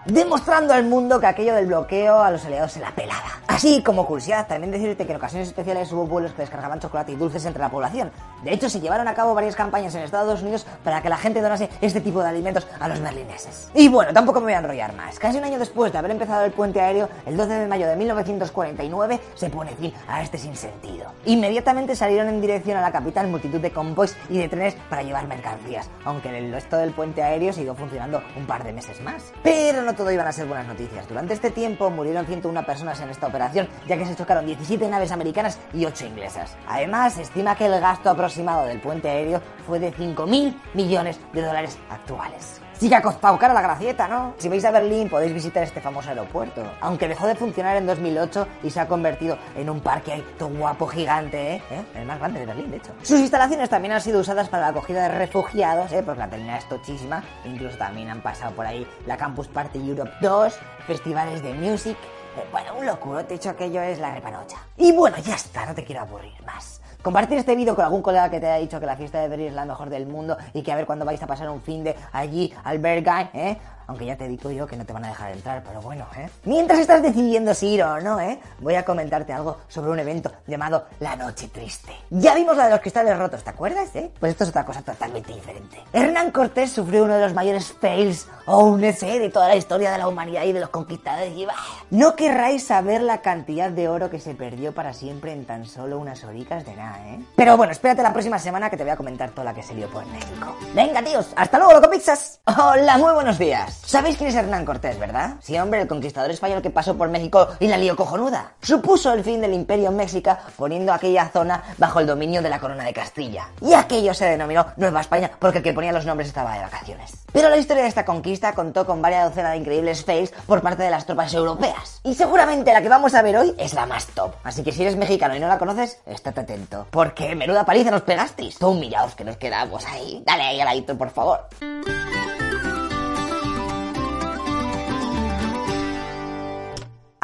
demostrando 0.06 0.74
al 0.74 0.86
mundo 0.86 1.20
que 1.20 1.28
aquello 1.28 1.56
del 1.56 1.66
bloqueo 1.66 2.22
a 2.22 2.32
los 2.32 2.46
aliados 2.46 2.72
se 2.72 2.80
la 2.80 2.92
pelaba. 2.92 3.40
Así 3.48 3.82
como 3.82 4.06
curiosidad, 4.06 4.48
también 4.48 4.72
decirte 4.72 5.06
que 5.06 5.14
en 5.14 5.18
ocasiones 5.18 5.48
especiales 5.48 5.92
hubo 5.92 6.06
vuelos 6.06 6.34
que 6.34 6.42
descargaban 6.42 6.80
chocolate 6.80 7.14
y 7.14 7.16
dulces 7.16 7.46
entre 7.46 7.62
la 7.62 7.70
población. 7.70 8.12
De 8.44 8.54
hecho, 8.54 8.70
se 8.70 8.82
llevaron 8.82 9.08
a 9.08 9.14
cabo 9.14 9.34
varias 9.34 9.56
campañas 9.56 9.96
en 9.96 10.02
Estados 10.02 10.42
Unidos 10.42 10.66
para 10.84 11.02
que 11.02 11.10
la 11.10 11.18
gente 11.18 11.42
donase 11.42 11.70
este 11.82 12.02
tipo 12.02 12.22
de 12.22 12.30
alimentos 12.30 12.68
a 12.80 12.88
los 12.88 13.00
berlineses. 13.00 13.70
Y 13.74 13.88
bueno, 13.88 14.14
tampoco 14.14 14.40
me 14.40 14.48
voy 14.48 14.54
a 14.54 14.60
enrollar 14.60 14.94
más. 14.94 15.18
Casi 15.18 15.38
un 15.38 15.46
año 15.46 15.58
después 15.58 15.92
de 15.92 15.98
haber 15.98 16.12
empezado 16.12 16.44
el 16.44 16.52
puente 16.52 16.82
aéreo, 16.82 17.10
el 17.26 17.38
12 17.38 17.54
de 17.54 17.68
mayo 17.68 17.88
de 17.88 17.96
1949, 17.96 19.20
se 19.36 19.50
pone 19.50 19.72
fin 19.76 19.94
a 20.08 20.22
este 20.22 20.38
sinsentido. 20.38 21.12
Inmediatamente 21.26 21.96
salieron 21.96 22.28
en 22.28 22.42
dirección 22.42 22.78
a 22.78 22.82
la 22.82 22.92
capital 22.92 23.28
multitud 23.28 23.60
de 23.60 23.72
convoys 23.72 24.16
y 24.30 24.38
de 24.38 24.50
trenes 24.50 24.76
para 24.90 25.02
llevar 25.02 25.28
mercancías, 25.28 25.90
aunque 26.04 26.38
el 26.38 26.52
resto 26.52 26.78
del 26.78 26.92
puente 26.92 27.24
aéreo 27.24 27.54
siguió 27.54 27.74
funcionando 27.74 28.22
un 28.36 28.46
par 28.46 28.64
de 28.64 28.74
meses 28.74 29.02
más. 29.02 29.32
Pero 29.44 29.82
no 29.82 29.95
todo 29.96 30.12
iban 30.12 30.28
a 30.28 30.32
ser 30.32 30.46
buenas 30.46 30.68
noticias. 30.68 31.08
Durante 31.08 31.34
este 31.34 31.52
tiempo 31.52 31.90
murieron 31.90 32.26
101 32.26 32.66
personas 32.66 33.00
en 33.02 33.10
esta 33.10 33.28
operación, 33.28 33.68
ya 33.88 33.98
que 33.98 34.06
se 34.06 34.16
chocaron 34.16 34.46
17 34.46 34.88
naves 34.90 35.12
americanas 35.12 35.60
y 35.74 35.86
8 35.86 36.06
inglesas. 36.06 36.56
Además, 36.68 37.14
se 37.14 37.24
estima 37.24 37.56
que 37.56 37.66
el 37.66 37.80
gasto 37.80 38.10
aproximado 38.10 38.66
del 38.66 38.80
puente 38.80 39.10
aéreo 39.10 39.42
fue 39.66 39.80
de 39.80 39.94
5.000 39.94 40.56
millones 40.74 41.20
de 41.34 41.42
dólares 41.42 41.78
actuales. 41.90 42.65
Sí 42.80 42.90
que 42.90 42.96
ha 42.96 43.02
costado 43.02 43.38
cara 43.38 43.54
la 43.54 43.62
gracieta, 43.62 44.08
¿no? 44.08 44.34
Si 44.38 44.50
vais 44.50 44.66
a 44.66 44.72
Berlín 44.72 45.10
podéis 45.10 45.34
visitar 45.34 45.64
este 45.64 45.80
famoso 45.80 46.10
aeropuerto. 46.10 46.62
Aunque 46.82 47.08
dejó 47.08 47.26
de 47.26 47.36
funcionar 47.36 47.78
en 47.78 47.86
2008 47.86 48.48
y 48.64 48.70
se 48.70 48.82
ha 48.82 48.88
convertido 48.88 49.38
en 49.56 49.70
un 49.70 49.80
parque 49.80 50.12
ahí 50.12 50.26
todo 50.38 50.50
guapo, 50.50 50.86
gigante, 50.86 51.56
¿eh? 51.56 51.62
¿Eh? 51.72 51.86
El 51.96 52.06
más 52.06 52.20
grande 52.20 52.42
de 52.42 52.46
Berlín, 52.46 52.72
de 52.72 52.78
hecho. 52.78 52.92
Sus 53.02 53.20
instalaciones 53.20 53.70
también 53.70 53.94
han 53.94 54.02
sido 54.02 54.20
usadas 54.20 54.50
para 54.50 54.64
la 54.64 54.70
acogida 54.70 55.04
de 55.04 55.18
refugiados, 55.18 55.92
¿eh? 55.94 56.04
Porque 56.04 56.20
la 56.20 56.30
terminal 56.30 56.58
es 56.60 56.68
tochísima. 56.68 57.24
Incluso 57.46 57.78
también 57.78 58.10
han 58.10 58.22
pasado 58.22 58.54
por 58.54 58.66
ahí 58.66 58.86
la 59.06 59.16
Campus 59.16 59.48
Party 59.48 59.80
Europe 59.90 60.12
2, 60.22 60.54
festivales 60.86 61.42
de 61.42 61.54
music. 61.54 61.98
Eh, 62.38 62.46
Bueno, 62.52 62.76
un 62.78 62.86
locuro, 62.86 63.24
te 63.24 63.36
he 63.36 63.50
aquello 63.50 63.82
es 63.82 64.00
la 64.00 64.14
repanocha. 64.14 64.58
Y 64.76 64.92
bueno, 64.92 65.16
ya 65.20 65.36
está, 65.36 65.66
no 65.66 65.74
te 65.74 65.86
quiero 65.86 66.02
aburrir 66.02 66.34
más. 66.46 66.82
Compartir 67.06 67.38
este 67.38 67.56
vídeo 67.56 67.76
con 67.76 67.86
algún 67.86 68.02
colega 68.02 68.32
que 68.32 68.40
te 68.40 68.48
haya 68.48 68.60
dicho 68.60 68.80
que 68.80 68.88
la 68.88 68.98
fiesta 68.98 69.22
de 69.22 69.28
Berlín 69.28 69.50
es 69.50 69.54
la 69.54 69.64
mejor 69.64 69.92
del 69.92 70.08
mundo 70.08 70.38
y 70.56 70.64
que 70.64 70.72
a 70.72 70.76
ver 70.76 70.88
cuándo 70.88 71.06
vais 71.06 71.22
a 71.22 71.28
pasar 71.28 71.48
un 71.52 71.62
fin 71.62 71.84
de 71.84 71.96
allí 72.12 72.52
al 72.64 72.80
Berghain, 72.80 73.30
¿eh? 73.32 73.60
Aunque 73.88 74.06
ya 74.06 74.18
te 74.18 74.28
digo 74.28 74.52
yo 74.52 74.68
que 74.68 74.76
no 74.76 74.86
te 74.86 74.94
van 74.94 75.06
a 75.06 75.10
dejar 75.10 75.32
entrar, 75.32 75.64
pero 75.64 75.82
bueno, 75.82 76.06
¿eh? 76.18 76.30
Mientras 76.44 76.80
estás 76.80 77.02
decidiendo 77.02 77.54
si 77.54 77.68
ir 77.68 77.84
o 77.84 78.02
no, 78.02 78.20
¿eh? 78.20 78.40
Voy 78.60 78.76
a 78.76 78.84
comentarte 78.84 79.34
algo 79.34 79.58
sobre 79.68 79.92
un 79.92 80.00
evento 80.00 80.32
llamado 80.48 80.86
La 81.00 81.16
Noche 81.16 81.48
Triste. 81.50 81.94
Ya 82.10 82.36
vimos 82.36 82.58
la 82.58 82.66
de 82.66 82.72
los 82.72 82.80
cristales 82.80 83.18
rotos, 83.18 83.44
¿te 83.44 83.50
acuerdas, 83.50 83.96
eh? 83.96 84.12
Pues 84.20 84.32
esto 84.32 84.44
es 84.44 84.50
otra 84.50 84.66
cosa 84.66 84.82
totalmente 84.82 85.34
diferente. 85.34 85.84
Hernán 85.94 86.32
Cortés 86.32 86.72
sufrió 86.72 87.04
uno 87.04 87.16
de 87.16 87.22
los 87.22 87.34
mayores 87.34 87.74
fails 87.74 88.28
o 88.46 88.66
un 88.66 88.84
ese 88.84 89.20
de 89.20 89.30
toda 89.30 89.48
la 89.48 89.56
historia 89.56 89.92
de 89.92 89.98
la 89.98 90.08
humanidad 90.08 90.44
y 90.44 90.54
de 90.54 90.60
los 90.60 90.70
conquistadores 90.70 91.36
y 91.36 91.46
bah, 91.46 91.56
No 91.90 92.16
querráis 92.16 92.66
saber 92.66 93.02
la 93.02 93.22
cantidad 93.22 93.70
de 93.70 93.88
oro 93.88 94.10
que 94.10 94.20
se 94.20 94.34
perdió 94.36 94.74
para 94.74 94.94
siempre 94.94 95.32
en 95.32 95.46
tan 95.46 95.66
solo 95.66 96.00
unas 96.00 96.24
horicas 96.24 96.66
de 96.66 96.76
nada, 96.76 97.00
¿eh? 97.08 97.20
Pero 97.36 97.58
bueno, 97.58 97.72
espérate 97.72 98.04
la 98.04 98.14
próxima 98.14 98.40
semana 98.40 98.70
que 98.70 98.78
te 98.78 98.84
voy 98.84 98.92
a 98.92 98.98
comentar 98.98 99.32
toda 99.32 99.46
la 99.46 99.54
que 99.54 99.64
se 99.64 99.74
lió 99.74 99.88
por 99.90 100.06
México. 100.08 100.56
Venga, 100.74 101.02
tíos, 101.02 101.28
hasta 101.36 101.58
luego, 101.58 101.74
loco 101.74 101.90
pizzas. 101.90 102.40
Hola, 102.46 102.98
muy 102.98 103.14
buenos 103.14 103.38
días. 103.38 103.75
¿Sabéis 103.84 104.18
quién 104.18 104.30
es 104.30 104.36
Hernán 104.36 104.66
Cortés, 104.66 104.98
verdad? 105.00 105.36
Sí, 105.42 105.58
hombre, 105.58 105.82
el 105.82 105.88
conquistador 105.88 106.32
español 106.32 106.62
que 106.62 106.70
pasó 106.70 106.98
por 106.98 107.10
México 107.10 107.48
y 107.60 107.68
la 107.68 107.78
lió 107.78 107.96
cojonuda. 107.96 108.54
Supuso 108.62 109.14
el 109.14 109.24
fin 109.24 109.42
del 109.42 109.54
imperio 109.54 109.92
México 109.92 110.36
poniendo 110.58 110.92
aquella 110.92 111.30
zona 111.30 111.64
bajo 111.78 112.00
el 112.00 112.08
dominio 112.08 112.42
de 112.42 112.50
la 112.50 112.60
corona 112.60 112.84
de 112.84 112.94
Castilla. 112.94 113.50
Y 113.62 113.74
aquello 113.74 114.14
se 114.14 114.26
denominó 114.26 114.66
Nueva 114.78 115.02
España 115.02 115.32
porque 115.40 115.60
el 115.60 115.64
que 115.64 115.74
ponía 115.74 115.92
los 115.92 116.06
nombres 116.06 116.30
estaba 116.30 116.56
de 116.56 116.62
vacaciones. 116.62 117.14
Pero 117.32 117.50
la 117.50 117.58
historia 117.58 117.84
de 117.84 117.90
esta 117.90 118.06
conquista 118.06 118.54
contó 118.54 118.86
con 118.86 119.02
varias 119.02 119.30
docenas 119.30 119.52
de 119.52 119.58
increíbles 119.58 120.04
fails 120.04 120.32
por 120.46 120.62
parte 120.62 120.84
de 120.84 120.90
las 120.90 121.06
tropas 121.06 121.34
europeas. 121.34 122.00
Y 122.04 122.16
seguramente 122.16 122.74
la 122.74 122.82
que 122.82 122.90
vamos 122.90 123.14
a 123.14 123.22
ver 123.22 123.38
hoy 123.38 123.54
es 123.58 123.74
la 123.74 123.86
más 123.86 124.08
top. 124.08 124.34
Así 124.44 124.64
que 124.64 124.72
si 124.72 124.82
eres 124.82 124.96
mexicano 124.96 125.36
y 125.36 125.40
no 125.40 125.48
la 125.48 125.58
conoces, 125.58 126.00
estate 126.06 126.42
atento. 126.42 126.88
Porque 126.92 127.36
menuda 127.36 127.66
paliza 127.66 127.92
nos 127.92 128.02
pegasteis. 128.02 128.58
Todo 128.58 128.72
humillados 128.72 129.16
que 129.16 129.26
nos 129.26 129.38
quedamos 129.38 129.86
ahí. 129.86 130.24
Dale 130.26 130.44
ahí 130.44 130.60
al 130.60 130.66
ladito, 130.66 130.98
por 130.98 131.10
favor. 131.10 131.48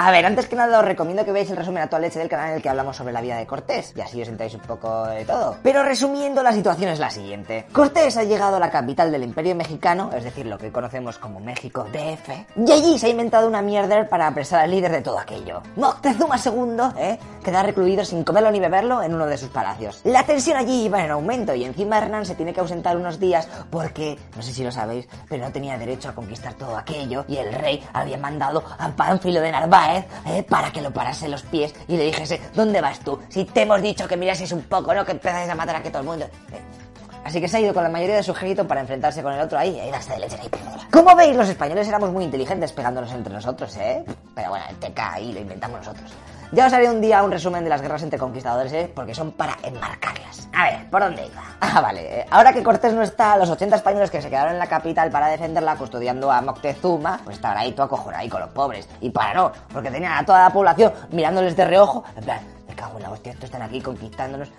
A 0.04 0.10
ver, 0.10 0.26
antes 0.26 0.48
que 0.48 0.56
nada 0.56 0.80
os 0.80 0.86
recomiendo 0.86 1.24
que 1.24 1.32
veáis 1.32 1.52
el 1.52 1.58
resumen 1.58 1.84
a 1.84 1.88
toda 1.88 2.02
leche 2.02 2.18
del 2.18 2.28
canal 2.28 2.50
en 2.50 2.56
el 2.56 2.62
que 2.64 2.70
hablamos 2.70 2.98
sobre 2.98 3.14
la 3.14 3.22
vida 3.22 3.38
de 3.38 3.46
Cortés, 3.46 3.94
y 3.96 4.02
así 4.02 4.20
os 4.20 4.30
enteráis 4.30 4.56
un 4.56 4.62
poco 4.62 5.06
de 5.06 5.26
todo. 5.26 5.58
Pero 5.62 5.84
resumiendo, 5.84 6.42
la 6.42 6.54
situación 6.54 6.90
es 6.90 6.98
la 6.98 7.12
siguiente. 7.12 7.68
Cortés 7.72 8.18
ha 8.18 8.24
llegado 8.24 8.56
a 8.56 8.60
la 8.60 8.72
capital 8.72 9.12
del 9.12 9.22
Imperio 9.22 9.54
Mexicano, 9.54 10.10
es 10.12 10.24
decir, 10.24 10.48
lo 10.48 10.58
que 10.58 10.72
conocemos 10.72 11.20
como 11.20 11.40
México 11.40 11.86
DF, 11.94 12.30
y 12.68 12.72
allí 12.72 12.98
se 12.98 13.06
ha 13.06 13.10
inventado 13.10 13.48
una 13.48 13.62
mierda 13.62 14.10
para 14.10 14.26
apresar 14.26 14.62
al 14.62 14.72
líder 14.72 14.92
de 14.92 15.02
todo 15.04 15.20
aquello. 15.20 15.62
Moctezuma 15.76 16.38
II, 16.44 17.00
¿eh? 17.00 17.20
Queda 17.44 17.62
recluido 17.62 18.04
sin 18.04 18.24
comerlo 18.24 18.50
ni 18.50 18.60
beberlo 18.60 19.04
en 19.04 19.14
uno 19.14 19.28
de 19.28 19.38
sus 19.38 19.50
palacios. 19.50 20.02
La 20.04 20.24
tensión 20.24 20.58
allí 20.58 20.86
iba 20.86 21.04
en 21.04 21.12
aumento 21.12 21.54
y 21.54 21.64
encima 21.64 22.00
Hernán 22.00 22.26
se 22.26 22.34
tiene 22.34 22.54
que 22.54 22.60
ausentar 22.60 22.98
unos 22.98 23.20
días 23.20 23.48
porque, 23.70 24.18
no 24.36 24.42
sé 24.42 24.52
si 24.52 24.64
lo 24.64 24.72
sabéis, 24.72 25.08
pero 25.30 25.46
no 25.46 25.52
tenía 25.52 25.78
derecho 25.78 26.10
a 26.10 26.16
conquistar 26.16 26.56
todo 26.56 26.76
aquello 26.76 27.24
y 27.28 27.38
el 27.38 27.54
rey 27.54 27.84
había 27.94 28.18
mandado 28.18 28.64
a 28.80 28.90
Pánfilo 28.90 29.42
de 29.42 29.52
Narváez 29.52 29.91
¿eh? 29.96 30.44
para 30.48 30.72
que 30.72 30.82
lo 30.82 30.92
parase 30.92 31.28
los 31.28 31.44
pies 31.44 31.74
y 31.88 31.98
le 31.98 32.06
dijese, 32.06 32.42
¿dónde 32.54 32.82
vas 32.82 33.00
tú? 33.00 33.20
Si 33.30 33.46
te 33.46 33.64
hemos 33.64 33.82
dicho 33.82 34.08
que 34.08 34.18
mirases 34.18 34.52
un 34.52 34.64
poco, 34.64 34.94
¿no? 34.94 35.06
Que 35.06 35.12
empezáis 35.12 35.50
a 35.50 35.56
matar 35.56 35.76
a 35.76 35.84
todo 35.84 36.00
el 36.00 36.06
mundo... 36.06 36.26
Eh, 36.26 36.82
Así 37.24 37.40
que 37.40 37.48
se 37.48 37.58
ha 37.58 37.60
ido 37.60 37.74
con 37.74 37.84
la 37.84 37.90
mayoría 37.90 38.16
de 38.16 38.24
su 38.24 38.32
ejército 38.32 38.68
para 38.68 38.82
enfrentarse 38.82 39.22
con 39.22 39.34
el 39.34 39.42
otro 39.42 39.58
ahí 39.58 39.80
darse 39.92 40.14
de 40.14 40.20
leche 40.20 40.38
ahí. 40.42 40.50
Como 40.92 41.16
veis, 41.16 41.36
los 41.36 41.48
españoles 41.48 41.88
éramos 41.88 42.12
muy 42.12 42.24
inteligentes 42.24 42.72
pegándonos 42.72 43.12
entre 43.12 43.34
nosotros, 43.34 43.76
¿eh? 43.78 44.04
Pero 44.34 44.50
bueno, 44.50 44.66
el 44.70 44.76
TK 44.78 45.00
ahí 45.00 45.32
lo 45.32 45.40
inventamos 45.40 45.78
nosotros. 45.78 46.12
Ya 46.54 46.68
os 46.68 46.74
haré 46.74 46.90
un 46.90 47.00
día 47.00 47.24
un 47.24 47.32
resumen 47.32 47.64
de 47.64 47.70
las 47.70 47.82
guerras 47.82 48.04
entre 48.04 48.20
conquistadores, 48.20 48.74
¿eh? 48.74 48.92
Porque 48.94 49.16
son 49.16 49.32
para 49.32 49.58
enmarcarlas. 49.64 50.50
A 50.54 50.66
ver, 50.66 50.90
¿por 50.90 51.02
dónde 51.02 51.26
iba? 51.26 51.42
Ah, 51.74 51.80
vale. 51.80 52.26
Ahora 52.30 52.52
que 52.52 52.62
Cortés 52.62 52.92
no 52.94 53.02
está, 53.02 53.38
los 53.38 53.50
80 53.50 53.78
españoles 53.78 54.12
que 54.12 54.22
se 54.22 54.30
quedaron 54.30 54.52
en 54.52 54.60
la 54.60 54.68
capital 54.68 55.10
para 55.10 55.28
defenderla 55.28 55.78
custodiando 55.78 56.30
a 56.30 56.42
Moctezuma, 56.42 57.22
pues 57.24 57.38
estaban 57.38 57.58
ahí 57.58 57.72
todo 57.72 57.86
acojonado 57.86 58.22
ahí 58.22 58.28
con 58.28 58.42
los 58.42 58.50
pobres. 58.50 58.90
Y 59.00 59.10
para 59.10 59.34
no, 59.34 59.54
porque 59.72 59.90
tenían 59.90 60.12
a 60.12 60.26
toda 60.26 60.44
la 60.44 60.50
población 60.50 60.92
mirándoles 61.12 61.56
de 61.56 61.64
reojo, 61.64 62.04
en 62.18 62.24
plan, 62.26 62.40
cago 62.76 62.98
en 62.98 63.04
la 63.04 63.12
hostia, 63.12 63.32
estos 63.32 63.46
están 63.46 63.62
aquí 63.62 63.82
conquistándonos. 63.82 64.50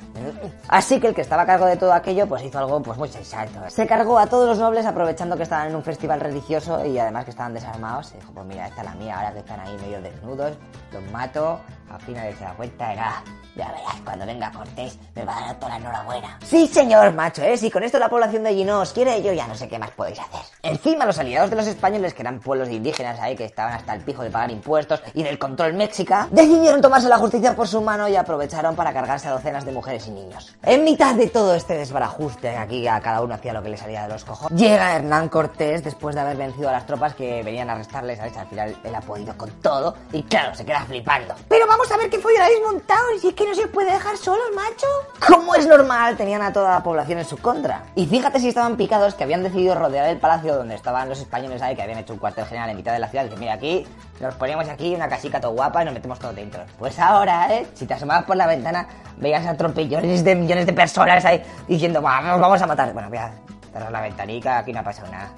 Así 0.68 1.00
que 1.00 1.08
el 1.08 1.14
que 1.14 1.22
estaba 1.22 1.42
a 1.42 1.46
cargo 1.46 1.66
de 1.66 1.76
todo 1.76 1.92
aquello, 1.92 2.26
pues 2.26 2.42
hizo 2.42 2.58
algo 2.58 2.80
pues 2.82 2.98
muy 2.98 3.08
sensato. 3.08 3.58
Se 3.68 3.86
cargó 3.86 4.18
a 4.18 4.26
todos 4.26 4.48
los 4.48 4.58
nobles 4.58 4.86
aprovechando 4.86 5.36
que 5.36 5.42
estaban 5.44 5.68
en 5.68 5.76
un 5.76 5.82
festival 5.82 6.20
religioso 6.20 6.84
y 6.84 6.98
además 6.98 7.24
que 7.24 7.30
estaban 7.30 7.54
desarmados. 7.54 8.12
Y 8.12 8.18
dijo, 8.18 8.32
pues 8.32 8.46
mira, 8.46 8.66
esta 8.66 8.82
es 8.82 8.86
la 8.86 8.94
mía, 8.94 9.16
ahora 9.16 9.32
que 9.32 9.38
están 9.40 9.60
ahí 9.60 9.76
medio 9.80 10.00
desnudos, 10.00 10.52
los 10.92 11.02
mato. 11.10 11.60
Al 11.90 12.00
final 12.00 12.34
se 12.38 12.44
da 12.44 12.54
cuenta, 12.54 12.90
era, 12.90 13.22
ya 13.54 13.66
verás, 13.68 14.00
cuando 14.02 14.24
venga 14.24 14.50
Cortés 14.50 14.98
me 15.14 15.26
va 15.26 15.36
a 15.36 15.40
dar 15.48 15.56
toda 15.56 15.72
la 15.72 15.76
enhorabuena. 15.76 16.38
Sí, 16.42 16.66
señor, 16.66 17.12
macho, 17.12 17.42
¿eh? 17.42 17.58
Si 17.58 17.70
con 17.70 17.82
esto 17.82 17.98
la 17.98 18.08
población 18.08 18.44
de 18.44 18.48
allí 18.48 18.64
no 18.64 18.80
os 18.80 18.94
quiere, 18.94 19.22
yo 19.22 19.30
ya 19.34 19.46
no 19.46 19.54
sé 19.54 19.68
qué 19.68 19.78
más 19.78 19.90
podéis 19.90 20.18
hacer. 20.20 20.40
Encima, 20.62 21.04
los 21.04 21.18
aliados 21.18 21.50
de 21.50 21.56
los 21.56 21.66
españoles, 21.66 22.14
que 22.14 22.22
eran 22.22 22.40
pueblos 22.40 22.70
indígenas 22.70 23.20
ahí, 23.20 23.36
que 23.36 23.44
estaban 23.44 23.74
hasta 23.74 23.94
el 23.94 24.00
pijo 24.00 24.22
de 24.22 24.30
pagar 24.30 24.50
impuestos 24.50 25.02
y 25.12 25.22
del 25.22 25.38
control 25.38 25.74
méxico, 25.74 26.14
decidieron 26.30 26.80
tomarse 26.80 27.10
la 27.10 27.18
justicia 27.18 27.54
por 27.54 27.68
su 27.68 27.82
mano 27.82 28.01
y 28.08 28.16
aprovecharon 28.16 28.76
para 28.76 28.92
cargarse 28.92 29.28
a 29.28 29.32
docenas 29.32 29.64
de 29.64 29.72
mujeres 29.72 30.06
y 30.06 30.10
niños. 30.10 30.54
En 30.62 30.84
mitad 30.84 31.14
de 31.14 31.28
todo 31.28 31.54
este 31.54 31.74
desbarajuste, 31.74 32.56
aquí 32.56 32.86
a 32.86 33.00
cada 33.00 33.22
uno 33.22 33.34
hacía 33.34 33.52
lo 33.52 33.62
que 33.62 33.68
le 33.68 33.76
salía 33.76 34.02
de 34.02 34.08
los 34.08 34.24
cojones, 34.24 34.58
llega 34.58 34.96
Hernán 34.96 35.28
Cortés 35.28 35.84
después 35.84 36.14
de 36.14 36.20
haber 36.20 36.36
vencido 36.36 36.68
a 36.68 36.72
las 36.72 36.86
tropas 36.86 37.14
que 37.14 37.42
venían 37.42 37.70
a 37.70 37.74
arrestarles. 37.74 38.20
Al 38.20 38.46
final 38.46 38.76
él 38.82 38.94
ha 38.94 39.00
podido 39.00 39.36
con 39.36 39.50
todo 39.60 39.94
y 40.12 40.22
claro, 40.22 40.54
se 40.54 40.64
queda 40.64 40.84
flipando. 40.84 41.34
Pero 41.48 41.66
vamos 41.66 41.90
a 41.90 41.96
ver 41.96 42.10
qué 42.10 42.18
follo 42.18 42.42
habéis 42.42 42.60
montado. 42.60 43.02
Si 43.20 43.28
es 43.28 43.34
que 43.34 43.46
no 43.46 43.54
se 43.54 43.66
puede 43.68 43.92
dejar 43.92 44.16
solos, 44.16 44.46
macho. 44.54 44.86
Como 45.26 45.54
es 45.54 45.66
normal, 45.66 46.16
tenían 46.16 46.42
a 46.42 46.52
toda 46.52 46.70
la 46.70 46.82
población 46.82 47.18
en 47.18 47.24
su 47.24 47.38
contra. 47.38 47.84
Y 47.94 48.06
fíjate 48.06 48.40
si 48.40 48.48
estaban 48.48 48.76
picados 48.76 49.14
que 49.14 49.24
habían 49.24 49.42
decidido 49.42 49.74
rodear 49.74 50.08
el 50.08 50.18
palacio 50.18 50.54
donde 50.54 50.74
estaban 50.74 51.08
los 51.08 51.20
españoles 51.20 51.62
ahí, 51.62 51.76
que 51.76 51.82
habían 51.82 51.98
hecho 51.98 52.12
un 52.12 52.18
cuartel 52.18 52.46
general 52.46 52.70
en 52.70 52.76
mitad 52.76 52.92
de 52.92 52.98
la 52.98 53.08
ciudad. 53.08 53.24
Dice, 53.24 53.36
mira, 53.36 53.54
aquí 53.54 53.86
nos 54.20 54.34
ponemos 54.34 54.68
aquí 54.68 54.94
una 54.94 55.08
casica 55.08 55.40
todo 55.40 55.52
guapa 55.52 55.82
y 55.82 55.84
nos 55.84 55.94
metemos 55.94 56.18
todo 56.18 56.32
dentro. 56.32 56.62
Pues 56.78 56.98
ahora, 56.98 57.52
¿eh? 57.52 57.66
Si 57.74 57.86
te 57.86 57.94
asomabas 57.94 58.24
por 58.24 58.36
la 58.36 58.46
ventana, 58.46 58.86
veías 59.16 59.46
a 59.46 59.56
tropellones 59.56 60.22
de 60.24 60.34
millones 60.34 60.66
de 60.66 60.72
personas 60.72 61.24
ahí 61.24 61.42
diciendo, 61.66 62.00
vamos, 62.00 62.40
vamos 62.40 62.62
a 62.62 62.66
matar. 62.66 62.92
Bueno, 62.92 63.08
voy 63.08 63.18
a 63.18 63.32
cerrar 63.72 63.90
la 63.90 64.00
ventanica, 64.00 64.58
aquí 64.58 64.72
no 64.72 64.80
ha 64.80 64.84
pasado 64.84 65.10
nada. 65.10 65.30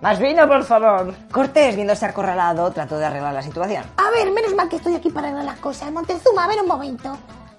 Más 0.00 0.18
vino, 0.18 0.46
por 0.46 0.62
favor. 0.64 1.14
Cortés, 1.30 1.74
viéndose 1.74 2.04
acorralado, 2.04 2.70
trató 2.70 2.98
de 2.98 3.06
arreglar 3.06 3.32
la 3.32 3.42
situación. 3.42 3.84
A 3.96 4.10
ver, 4.10 4.30
menos 4.30 4.54
mal 4.54 4.68
que 4.68 4.76
estoy 4.76 4.94
aquí 4.94 5.10
para 5.10 5.28
arreglar 5.28 5.46
las 5.46 5.58
cosas. 5.58 5.90
Montezuma, 5.90 6.44
a 6.44 6.48
ver 6.48 6.60
un 6.60 6.68
momento. 6.68 7.16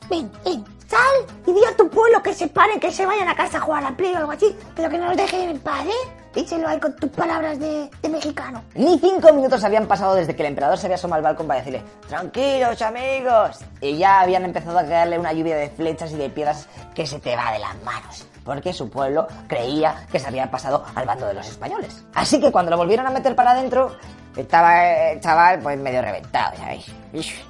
Ven, 0.09 0.31
ven, 0.45 0.63
sal 0.87 1.35
y 1.45 1.53
di 1.53 1.65
a 1.65 1.75
tu 1.75 1.89
pueblo 1.89 2.21
que 2.21 2.33
se 2.33 2.47
paren, 2.47 2.79
que 2.79 2.91
se 2.91 3.05
vayan 3.05 3.27
a 3.27 3.35
casa 3.35 3.57
a 3.57 3.61
jugar 3.61 3.83
a 3.83 3.91
play 3.95 4.13
o 4.13 4.17
algo 4.17 4.31
así, 4.31 4.55
pero 4.75 4.89
que 4.89 4.97
no 4.97 5.07
nos 5.07 5.17
dejen 5.17 5.49
en 5.49 5.59
paz, 5.59 5.85
¿eh? 5.85 6.16
Díselo 6.33 6.67
ahí 6.67 6.79
con 6.79 6.95
tus 6.95 7.09
palabras 7.09 7.59
de, 7.59 7.89
mexicano. 8.09 8.63
Ni 8.75 8.99
cinco 8.99 9.33
minutos 9.33 9.63
habían 9.63 9.87
pasado 9.87 10.15
desde 10.15 10.35
que 10.35 10.43
el 10.43 10.49
emperador 10.49 10.77
se 10.77 10.87
había 10.87 10.95
asomado 10.95 11.17
al 11.17 11.23
balcón 11.23 11.47
para 11.47 11.59
decirle 11.59 11.83
Tranquilos 12.07 12.81
amigos 12.81 13.59
Y 13.81 13.97
ya 13.97 14.21
habían 14.21 14.45
empezado 14.45 14.79
a 14.79 14.83
caerle 14.83 15.19
una 15.19 15.33
lluvia 15.33 15.57
de 15.57 15.69
flechas 15.69 16.11
y 16.11 16.15
de 16.15 16.29
piedras 16.29 16.67
que 16.95 17.05
se 17.05 17.19
te 17.19 17.35
va 17.35 17.51
de 17.51 17.59
las 17.59 17.75
manos 17.83 18.25
Porque 18.45 18.73
su 18.73 18.89
pueblo 18.89 19.27
creía 19.47 20.05
que 20.11 20.19
se 20.19 20.27
había 20.27 20.49
pasado 20.49 20.83
al 20.95 21.05
bando 21.05 21.27
de 21.27 21.33
los 21.33 21.47
españoles 21.47 22.05
Así 22.13 22.39
que 22.39 22.51
cuando 22.51 22.71
lo 22.71 22.77
volvieron 22.77 23.07
a 23.07 23.11
meter 23.11 23.35
para 23.35 23.51
adentro 23.51 23.91
Estaba 24.37 25.11
el 25.11 25.19
chaval 25.19 25.59
pues 25.59 25.79
medio 25.79 26.01
reventado, 26.01 26.55
¿sabéis? 26.57 26.85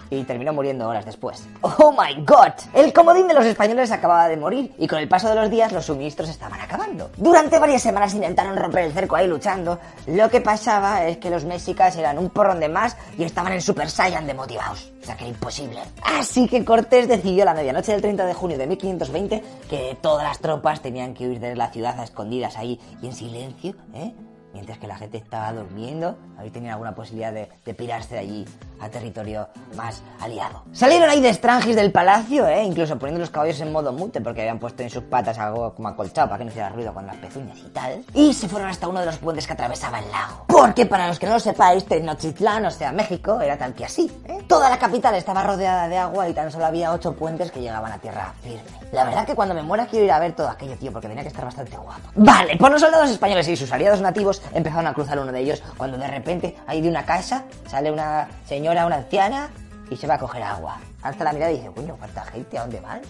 Y 0.10 0.24
terminó 0.24 0.54
muriendo 0.54 0.88
horas 0.88 1.06
después. 1.06 1.46
¡Oh 1.62 1.92
my 1.92 2.24
god! 2.24 2.54
El 2.74 2.94
comodín 2.94 3.28
de 3.28 3.34
los 3.34 3.46
españoles 3.46 3.92
acababa 3.92 4.30
de 4.30 4.38
morir 4.38 4.74
y 4.78 4.88
con 4.88 5.00
el 5.00 5.10
paso 5.10 5.28
de 5.28 5.36
los 5.36 5.50
días 5.50 5.74
los 5.74 5.86
suministros 5.86 6.30
estaban 6.30 6.62
acabando. 6.62 7.12
Durante 7.18 7.60
varias 7.60 7.82
semanas 7.82 8.14
intentaron 8.14 8.56
romper 8.56 8.86
el 8.86 8.94
cerco 8.94 9.18
ahí 9.18 9.28
luchando. 9.28 9.80
Lo 10.06 10.30
que 10.30 10.40
pasaba 10.40 11.06
es 11.06 11.18
que 11.18 11.30
los 11.30 11.44
mexicas 11.44 11.98
eran 11.98 12.18
un 12.18 12.30
porrón 12.30 12.62
de 12.62 12.70
más 12.70 12.96
y 13.18 13.24
estaban 13.24 13.52
en 13.52 13.62
Super 13.62 13.90
Saiyan 13.90 14.26
de 14.26 14.34
motivados. 14.34 14.94
O 15.02 15.06
sea 15.06 15.18
que 15.18 15.26
era 15.26 15.34
imposible. 15.34 15.82
Así 16.04 16.48
que 16.48 16.64
Cortés 16.64 17.10
decidió 17.10 17.44
la 17.44 17.54
medianoche 17.54 17.92
del 17.92 18.02
30 18.02 18.26
de 18.26 18.34
junio 18.34 18.58
de 18.58 18.68
1520 18.68 19.44
que 19.70 19.98
todas 20.02 20.24
las 20.24 20.40
tropas 20.40 20.82
tenían 20.82 21.14
que 21.14 21.28
huir 21.28 21.42
de 21.42 21.56
la 21.56 21.70
ciudad 21.70 22.00
a 22.00 22.06
escondidas 22.06 22.58
ahí 22.58 22.80
y 23.02 23.08
en 23.08 23.14
silencio, 23.14 23.76
¿eh? 23.94 24.14
Mientras 24.58 24.80
que 24.80 24.88
la 24.88 24.98
gente 24.98 25.20
estaba 25.20 25.54
durmiendo, 25.54 26.18
ahí 26.36 26.50
tenían 26.50 26.74
alguna 26.74 26.96
posibilidad 26.96 27.32
de, 27.32 27.48
de, 27.64 27.74
pirarse 27.76 28.16
de 28.16 28.22
allí 28.22 28.46
a 28.80 28.90
territorio 28.90 29.48
más 29.76 30.02
aliado. 30.20 30.64
Salieron 30.72 31.10
ahí 31.10 31.22
de 31.22 31.30
estrangis 31.30 31.76
del 31.76 31.92
palacio, 31.92 32.48
¿eh? 32.48 32.64
incluso 32.64 32.98
poniendo 32.98 33.20
los 33.20 33.30
caballos 33.30 33.60
en 33.62 33.72
modo 33.72 33.92
mute 33.92 34.22
porque 34.22 34.42
habían 34.42 34.60
puesto 34.60 34.84
en 34.84 34.90
sus 34.90 35.04
patas 35.04 35.38
algo 35.40 35.74
como 35.74 35.88
acolchado 35.90 36.28
para 36.28 36.40
que 36.40 36.46
no 36.46 36.52
hiciera 36.52 36.70
ruido 36.70 36.94
con 36.94 37.06
las 37.06 37.16
pezuñas 37.18 37.58
y 37.60 37.70
tal. 37.70 38.04
Y 38.14 38.34
se 38.34 38.48
fueron 38.48 38.70
hasta 38.70 38.88
uno 38.88 39.00
de 39.00 39.06
los 39.06 39.18
puentes 39.18 39.46
que 39.48 39.54
atravesaba 39.54 40.00
el 40.00 40.12
lago. 40.12 40.46
Porque 40.48 40.86
para 40.86 41.08
los 41.08 41.20
que 41.20 41.28
no 41.28 41.34
lo 41.34 41.40
sepáis, 41.40 41.86
Tenochtitlán, 41.86 42.66
o 42.66 42.72
sea, 42.72 42.92
México, 42.92 43.42
era 43.42 43.58
tal 43.58 43.74
que 43.74 43.86
así. 43.86 44.12
¿eh? 44.26 44.44
Toda 44.48 44.70
la 44.70 44.78
capital 44.78 45.16
estaba 45.16 45.44
rodeada 45.44 45.88
de 45.88 45.98
agua 45.98 46.30
y 46.30 46.34
tan 46.34 46.52
solo 46.52 46.66
había 46.66 46.92
ocho 46.92 47.14
puentes 47.14 47.52
que 47.52 47.62
llegaban 47.62 47.92
a 47.92 47.98
tierra 47.98 48.34
firme. 48.42 48.62
La 48.92 49.04
verdad 49.04 49.26
que 49.26 49.36
cuando 49.36 49.54
me 49.54 49.62
muera 49.62 49.86
quiero 49.86 50.06
ir 50.06 50.12
a 50.12 50.20
ver 50.20 50.34
todo 50.34 50.50
aquello, 50.50 50.78
tío, 50.78 50.92
porque 50.92 51.08
tenía 51.08 51.24
que 51.24 51.30
estar 51.30 51.44
bastante 51.44 51.76
guapo. 51.76 52.10
Vale, 52.16 52.56
por 52.58 52.72
los 52.72 52.82
soldados 52.82 53.10
españoles 53.10 53.48
y 53.50 53.56
sus 53.56 53.72
aliados 53.72 54.02
nativos 54.02 54.42
empezaron 54.54 54.88
a 54.88 54.94
cruzar 54.94 55.20
uno 55.20 55.32
de 55.32 55.40
ellos 55.40 55.62
cuando 55.78 55.98
de 55.98 56.08
repente 56.08 56.56
ahí 56.68 56.82
de 56.82 56.90
una 56.90 57.06
casa 57.06 57.44
sale 57.68 57.92
una 57.92 58.28
señora, 58.46 58.67
una 58.72 58.98
anciana 58.98 59.50
y 59.90 59.96
se 59.96 60.08
va 60.08 60.16
a 60.16 60.20
coger 60.20 60.44
agua. 60.44 60.78
Alza 61.02 61.24
la 61.24 61.34
mirada 61.34 61.52
y 61.52 61.58
dice, 61.58 61.72
coño, 61.74 61.96
¿cuánta 61.98 62.26
gente? 62.26 62.58
¿A 62.58 62.62
dónde 62.62 62.80
van? 62.80 63.02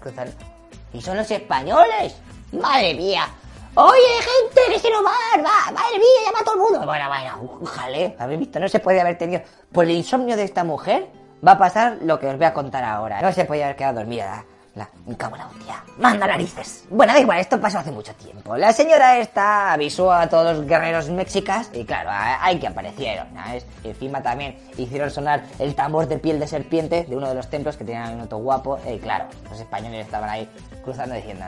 Cruzando. 0.00 0.32
Y 0.92 1.00
son 1.00 1.16
los 1.16 1.30
españoles. 1.30 2.16
Madre 2.52 2.94
mía. 2.94 3.28
Oye, 3.74 4.00
gente, 4.18 4.60
que 4.72 4.78
se 4.78 4.90
nos 4.90 5.04
va, 5.04 5.10
va, 5.36 5.72
madre 5.72 5.98
mía, 5.98 6.26
llama 6.26 6.40
a 6.40 6.44
todo 6.44 6.54
el 6.54 6.60
mundo. 6.60 6.86
Bueno, 6.86 7.08
bueno, 7.08 7.58
un 7.60 7.66
jaleo. 7.66 8.14
Habéis 8.18 8.40
visto, 8.40 8.58
no 8.58 8.68
se 8.68 8.80
puede 8.80 9.00
haber 9.00 9.16
tenido. 9.16 9.42
Por 9.72 9.84
el 9.84 9.92
insomnio 9.92 10.36
de 10.36 10.44
esta 10.44 10.64
mujer 10.64 11.08
va 11.46 11.52
a 11.52 11.58
pasar 11.58 11.98
lo 12.02 12.18
que 12.18 12.26
os 12.26 12.36
voy 12.36 12.46
a 12.46 12.52
contar 12.52 12.84
ahora. 12.84 13.22
No 13.22 13.32
se 13.32 13.44
podía 13.44 13.66
haber 13.66 13.76
quedado 13.76 14.00
dormida. 14.00 14.44
La, 14.74 14.88
me 15.04 15.16
cago 15.16 15.34
en 15.34 15.42
la 15.42 15.48
hostia. 15.48 15.84
Manda 15.98 16.26
narices. 16.28 16.84
Bueno, 16.90 17.12
da 17.12 17.18
igual, 17.18 17.40
esto 17.40 17.60
pasó 17.60 17.80
hace 17.80 17.90
mucho 17.90 18.14
tiempo. 18.14 18.56
La 18.56 18.72
señora 18.72 19.18
esta 19.18 19.72
avisó 19.72 20.12
a 20.12 20.28
todos 20.28 20.56
los 20.56 20.66
guerreros 20.66 21.08
mexicas 21.10 21.70
y 21.74 21.84
claro, 21.84 22.10
hay 22.12 22.58
que 22.60 22.68
aparecieron, 22.68 23.26
¿sabes? 23.34 23.66
Encima 23.82 24.22
también 24.22 24.56
hicieron 24.76 25.10
sonar 25.10 25.42
el 25.58 25.74
tambor 25.74 26.06
de 26.06 26.18
piel 26.18 26.38
de 26.38 26.46
serpiente 26.46 27.04
de 27.04 27.16
uno 27.16 27.28
de 27.28 27.34
los 27.34 27.50
templos 27.50 27.76
que 27.76 27.84
tenían 27.84 28.14
un 28.14 28.20
auto 28.20 28.38
guapo. 28.38 28.78
Y 28.88 28.98
claro, 28.98 29.26
los 29.50 29.58
españoles 29.58 30.06
estaban 30.06 30.30
ahí 30.30 30.48
cruzando 30.84 31.16
diciendo, 31.16 31.46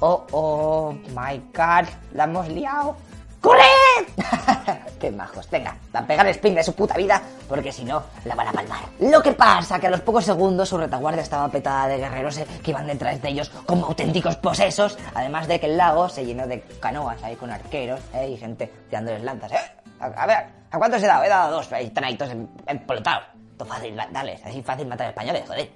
oh, 0.00 0.26
oh, 0.32 0.92
my 1.08 1.38
god, 1.54 1.88
la 2.12 2.24
hemos 2.24 2.48
liado. 2.48 2.96
¡Corre! 3.40 3.62
¡Qué 5.00 5.10
majos! 5.10 5.48
Venga, 5.50 5.76
a 5.92 6.02
pegar 6.02 6.26
el 6.26 6.32
spin 6.32 6.54
de 6.54 6.62
su 6.64 6.74
puta 6.74 6.94
vida, 6.94 7.22
porque 7.48 7.72
si 7.72 7.84
no, 7.84 8.02
la 8.24 8.34
van 8.34 8.48
a 8.48 8.52
palmar. 8.52 8.80
Lo 8.98 9.22
que 9.22 9.32
pasa 9.32 9.78
que 9.78 9.86
a 9.86 9.90
los 9.90 10.00
pocos 10.00 10.24
segundos 10.24 10.68
su 10.68 10.76
retaguardia 10.76 11.22
estaba 11.22 11.48
petada 11.48 11.88
de 11.88 11.98
guerreros 11.98 12.38
eh, 12.38 12.46
que 12.62 12.72
iban 12.72 12.86
detrás 12.86 13.22
de 13.22 13.28
ellos 13.28 13.50
como 13.66 13.86
auténticos 13.86 14.36
posesos, 14.36 14.98
además 15.14 15.46
de 15.46 15.60
que 15.60 15.66
el 15.66 15.76
lago 15.76 16.08
se 16.08 16.24
llenó 16.24 16.46
de 16.46 16.60
canoas 16.80 17.22
ahí 17.22 17.36
con 17.36 17.50
arqueros 17.50 18.00
eh, 18.14 18.28
y 18.28 18.36
gente 18.36 18.72
tirándoles 18.88 19.22
lanzas. 19.22 19.52
Eh. 19.52 19.72
A, 20.00 20.26
ver, 20.26 20.46
¿a 20.70 20.78
cuántos 20.78 21.02
he 21.02 21.06
dado? 21.06 21.24
He 21.24 21.28
dado 21.28 21.56
dos, 21.56 21.72
ahí 21.72 21.86
están 21.86 22.04
ahí. 22.04 22.18
Todo 23.58 23.68
fácil 23.68 23.96
darles, 24.12 24.40
así 24.46 24.62
fácil 24.62 24.86
matar 24.86 25.08
españoles, 25.08 25.42
joder. 25.46 25.62
Eh, 25.62 25.70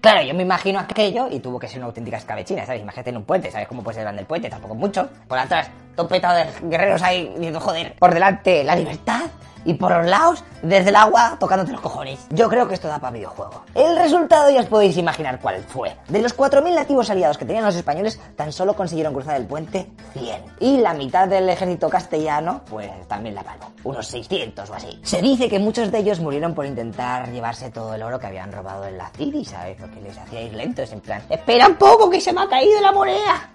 claro, 0.00 0.22
yo 0.22 0.34
me 0.34 0.42
imagino 0.42 0.80
aquello 0.80 1.28
y 1.30 1.40
tuvo 1.40 1.58
que 1.58 1.68
ser 1.68 1.78
una 1.78 1.86
auténtica 1.86 2.16
escabechina, 2.16 2.64
¿sabes? 2.64 2.80
Imagínate 2.80 3.10
en 3.10 3.18
un 3.18 3.24
puente, 3.24 3.50
¿sabes 3.50 3.68
cómo 3.68 3.82
puede 3.82 3.96
ser 3.96 4.04
grande 4.04 4.22
el 4.22 4.26
puente? 4.26 4.48
Tampoco 4.48 4.74
mucho. 4.74 5.08
Por 5.28 5.38
atrás, 5.38 5.70
todo 5.94 6.08
petado 6.08 6.38
de 6.38 6.46
guerreros 6.62 7.02
ahí 7.02 7.28
diciendo, 7.34 7.60
joder, 7.60 7.94
por 7.96 8.14
delante 8.14 8.64
la 8.64 8.74
libertad 8.74 9.26
y 9.68 9.74
por 9.74 9.94
los 9.94 10.06
lados, 10.06 10.42
desde 10.62 10.88
el 10.88 10.96
agua, 10.96 11.36
tocándote 11.38 11.72
los 11.72 11.82
cojones. 11.82 12.26
Yo 12.30 12.48
creo 12.48 12.66
que 12.66 12.72
esto 12.72 12.88
da 12.88 12.98
para 12.98 13.12
videojuego. 13.12 13.64
El 13.74 13.98
resultado 13.98 14.48
ya 14.48 14.60
os 14.60 14.66
podéis 14.66 14.96
imaginar 14.96 15.40
cuál 15.40 15.62
fue. 15.62 15.94
De 16.08 16.20
los 16.20 16.34
4.000 16.34 16.74
nativos 16.74 17.10
aliados 17.10 17.36
que 17.36 17.44
tenían 17.44 17.66
los 17.66 17.74
españoles, 17.74 18.18
tan 18.34 18.50
solo 18.50 18.74
consiguieron 18.74 19.12
cruzar 19.12 19.36
el 19.36 19.46
puente 19.46 19.90
100. 20.14 20.42
Y 20.60 20.78
la 20.78 20.94
mitad 20.94 21.28
del 21.28 21.50
ejército 21.50 21.90
castellano, 21.90 22.62
pues 22.70 22.90
también 23.08 23.34
la 23.34 23.42
palmó. 23.42 23.70
Unos 23.84 24.06
600 24.06 24.70
o 24.70 24.74
así. 24.74 24.98
Se 25.02 25.20
dice 25.20 25.50
que 25.50 25.58
muchos 25.58 25.92
de 25.92 25.98
ellos 25.98 26.18
murieron 26.20 26.54
por 26.54 26.64
intentar 26.64 27.30
llevarse 27.30 27.70
todo 27.70 27.92
el 27.92 28.02
oro 28.02 28.18
que 28.18 28.26
habían 28.26 28.50
robado 28.50 28.86
en 28.86 28.96
la 28.96 29.10
City, 29.10 29.44
¿sabes? 29.44 29.76
Porque 29.78 30.00
les 30.00 30.16
hacía 30.16 30.40
ir 30.40 30.54
lentos, 30.54 30.90
en 30.92 31.00
plan, 31.00 31.22
espera 31.28 31.66
un 31.66 31.74
poco 31.74 32.08
que 32.08 32.22
se 32.22 32.32
me 32.32 32.40
ha 32.40 32.48
caído 32.48 32.80
la 32.80 32.92
moneda. 32.92 33.50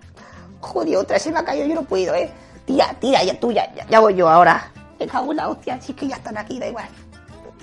Joder, 0.62 0.96
otra 0.96 1.18
se 1.18 1.32
me 1.32 1.40
ha 1.40 1.44
caído, 1.44 1.66
yo 1.66 1.74
no 1.74 1.82
puedo, 1.82 2.14
¿eh? 2.14 2.30
Tira, 2.68 2.96
tira, 3.00 3.24
ya 3.24 3.40
tú, 3.40 3.52
ya, 3.52 3.68
ya 3.74 4.00
voy 4.00 4.14
yo 4.14 4.30
ahora. 4.30 4.72
Me 5.00 5.08
cago 5.08 5.32
en 5.32 5.38
la 5.38 5.50
hostia, 5.50 5.80
sí 5.82 5.94
que 5.94 6.08
ya 6.08 6.16
están 6.16 6.38
aquí, 6.38 6.60
da 6.60 6.68
igual. 6.68 6.88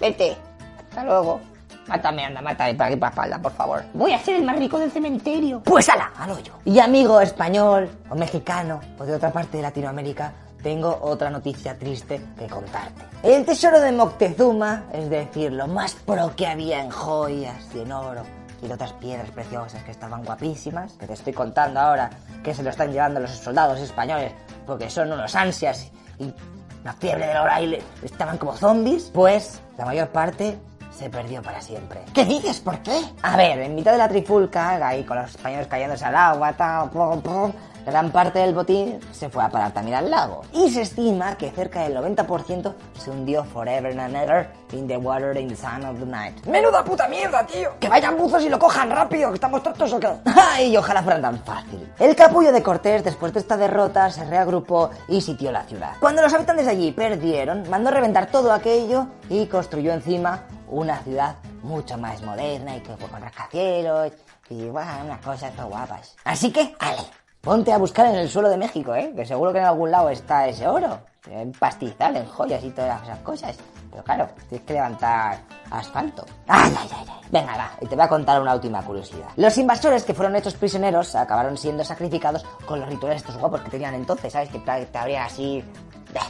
Vete, 0.00 0.36
hasta 0.78 1.04
luego. 1.04 1.40
Mátame, 1.86 2.24
anda, 2.24 2.40
mátame 2.40 2.74
para 2.74 2.90
aquí 2.90 2.96
para 2.96 3.10
espalda, 3.10 3.42
por 3.42 3.52
favor. 3.52 3.82
Voy 3.94 4.12
a 4.12 4.18
ser 4.18 4.36
el 4.36 4.44
más 4.44 4.56
rico 4.56 4.78
del 4.78 4.90
cementerio. 4.90 5.60
Pues 5.64 5.88
ala, 5.88 6.12
al 6.18 6.30
hoyo. 6.30 6.52
Y 6.64 6.78
amigo 6.78 7.20
español 7.20 7.90
o 8.08 8.14
mexicano 8.14 8.80
o 8.98 9.04
de 9.04 9.14
otra 9.14 9.32
parte 9.32 9.56
de 9.56 9.64
Latinoamérica, 9.64 10.32
tengo 10.62 10.98
otra 11.02 11.30
noticia 11.30 11.78
triste 11.78 12.20
que 12.38 12.46
contarte. 12.46 13.02
El 13.22 13.44
tesoro 13.44 13.80
de 13.80 13.92
Moctezuma, 13.92 14.84
es 14.92 15.08
decir, 15.08 15.52
lo 15.52 15.66
más 15.66 15.94
pro 15.94 16.34
que 16.36 16.46
había 16.46 16.82
en 16.82 16.90
joyas 16.90 17.56
y 17.74 17.80
en 17.80 17.92
oro 17.92 18.22
y 18.62 18.68
de 18.68 18.74
otras 18.74 18.92
piedras 18.94 19.30
preciosas 19.30 19.82
que 19.82 19.90
estaban 19.90 20.22
guapísimas, 20.22 20.92
que 20.92 21.06
te 21.06 21.14
estoy 21.14 21.32
contando 21.32 21.80
ahora 21.80 22.10
que 22.44 22.54
se 22.54 22.62
lo 22.62 22.70
están 22.70 22.92
llevando 22.92 23.20
los 23.20 23.30
soldados 23.30 23.80
españoles 23.80 24.32
porque 24.66 24.90
son 24.90 25.12
unos 25.12 25.34
ansias 25.34 25.90
y 26.18 26.32
la 26.84 26.92
fiebre 26.94 27.26
del 27.26 27.36
ahí 27.48 27.78
estaban 28.02 28.38
como 28.38 28.56
zombies, 28.56 29.10
pues 29.12 29.60
la 29.78 29.84
mayor 29.84 30.08
parte 30.08 30.58
se 31.00 31.08
perdió 31.08 31.40
para 31.40 31.62
siempre. 31.62 32.02
¿Qué 32.12 32.26
dices? 32.26 32.60
¿Por 32.60 32.78
qué? 32.80 33.00
A 33.22 33.34
ver, 33.34 33.58
en 33.58 33.74
mitad 33.74 33.92
de 33.92 33.96
la 33.96 34.06
trifulca, 34.06 34.86
ahí 34.86 35.02
con 35.02 35.16
los 35.16 35.30
españoles 35.30 35.66
cayéndose 35.66 36.04
al 36.04 36.14
agua, 36.14 36.52
tal, 36.52 36.90
pum, 36.90 37.22
pum, 37.22 37.52
gran 37.86 38.10
parte 38.10 38.40
del 38.40 38.54
botín 38.54 39.00
se 39.10 39.30
fue 39.30 39.42
a 39.42 39.48
parar 39.48 39.72
también 39.72 39.96
al 39.96 40.10
lago. 40.10 40.42
Y 40.52 40.68
se 40.68 40.82
estima 40.82 41.38
que 41.38 41.50
cerca 41.52 41.84
del 41.84 41.96
90% 41.96 42.74
se 42.98 43.10
hundió 43.10 43.44
forever 43.44 43.98
and 43.98 44.14
ever 44.14 44.50
in 44.72 44.86
the 44.86 44.98
water 44.98 45.34
in 45.38 45.48
the 45.48 45.56
sun 45.56 45.82
of 45.86 45.98
the 45.98 46.04
night. 46.04 46.44
¡Menuda 46.44 46.84
puta 46.84 47.08
mierda, 47.08 47.46
tío! 47.46 47.70
¡Que 47.80 47.88
vayan 47.88 48.18
buzos 48.18 48.44
y 48.44 48.50
lo 48.50 48.58
cojan 48.58 48.90
rápido, 48.90 49.30
que 49.30 49.36
estamos 49.36 49.62
tontos 49.62 49.90
o 49.94 49.98
qué! 49.98 50.08
¡Ay, 50.26 50.76
ojalá 50.76 51.02
fuera 51.02 51.18
tan 51.18 51.42
fácil! 51.42 51.90
El 51.98 52.14
capullo 52.14 52.52
de 52.52 52.62
Cortés, 52.62 53.02
después 53.02 53.32
de 53.32 53.40
esta 53.40 53.56
derrota, 53.56 54.10
se 54.10 54.26
reagrupó 54.26 54.90
y 55.08 55.22
sitió 55.22 55.50
la 55.50 55.62
ciudad. 55.62 55.92
Cuando 55.98 56.20
los 56.20 56.34
habitantes 56.34 56.66
de 56.66 56.72
allí 56.72 56.92
perdieron, 56.92 57.70
mandó 57.70 57.90
reventar 57.90 58.26
todo 58.26 58.52
aquello 58.52 59.06
y 59.30 59.46
construyó 59.46 59.94
encima 59.94 60.42
una 60.70 60.98
ciudad 60.98 61.36
mucho 61.62 61.98
más 61.98 62.22
moderna 62.22 62.76
y 62.76 62.80
que 62.80 62.96
con 62.96 63.20
rascacielos 63.20 64.12
y 64.48 64.68
bueno, 64.68 64.90
unas 65.04 65.20
cosas 65.20 65.54
todo 65.54 65.68
guapas. 65.68 66.16
Así 66.24 66.50
que, 66.50 66.74
ale, 66.78 67.02
ponte 67.40 67.72
a 67.72 67.78
buscar 67.78 68.06
en 68.06 68.16
el 68.16 68.28
suelo 68.28 68.48
de 68.48 68.56
México, 68.56 68.94
¿eh? 68.94 69.12
Que 69.14 69.24
seguro 69.24 69.52
que 69.52 69.58
en 69.58 69.64
algún 69.64 69.90
lado 69.90 70.10
está 70.10 70.48
ese 70.48 70.66
oro. 70.66 70.98
En 71.28 71.52
pastizal, 71.52 72.16
en 72.16 72.26
joyas 72.26 72.64
y 72.64 72.70
todas 72.70 73.02
esas 73.02 73.18
cosas. 73.20 73.56
Pero 73.90 74.02
claro, 74.02 74.28
tienes 74.48 74.66
que 74.66 74.72
levantar 74.72 75.38
asfalto. 75.70 76.24
¡Ay, 76.48 76.72
ay, 76.76 76.88
ay! 76.92 77.06
Venga, 77.30 77.56
va, 77.56 77.70
y 77.80 77.86
te 77.86 77.94
voy 77.94 78.04
a 78.04 78.08
contar 78.08 78.40
una 78.40 78.54
última 78.54 78.82
curiosidad. 78.82 79.28
Los 79.36 79.56
invasores 79.58 80.02
que 80.02 80.14
fueron 80.14 80.34
hechos 80.34 80.54
prisioneros 80.54 81.14
acabaron 81.14 81.56
siendo 81.56 81.84
sacrificados 81.84 82.44
con 82.66 82.80
los 82.80 82.88
rituales 82.88 83.18
estos 83.18 83.36
guapos 83.36 83.60
que 83.60 83.70
tenían 83.70 83.94
entonces, 83.94 84.32
¿sabes? 84.32 84.48
Que 84.48 84.58
te, 84.58 84.98
habría 84.98 85.24
así... 85.24 85.62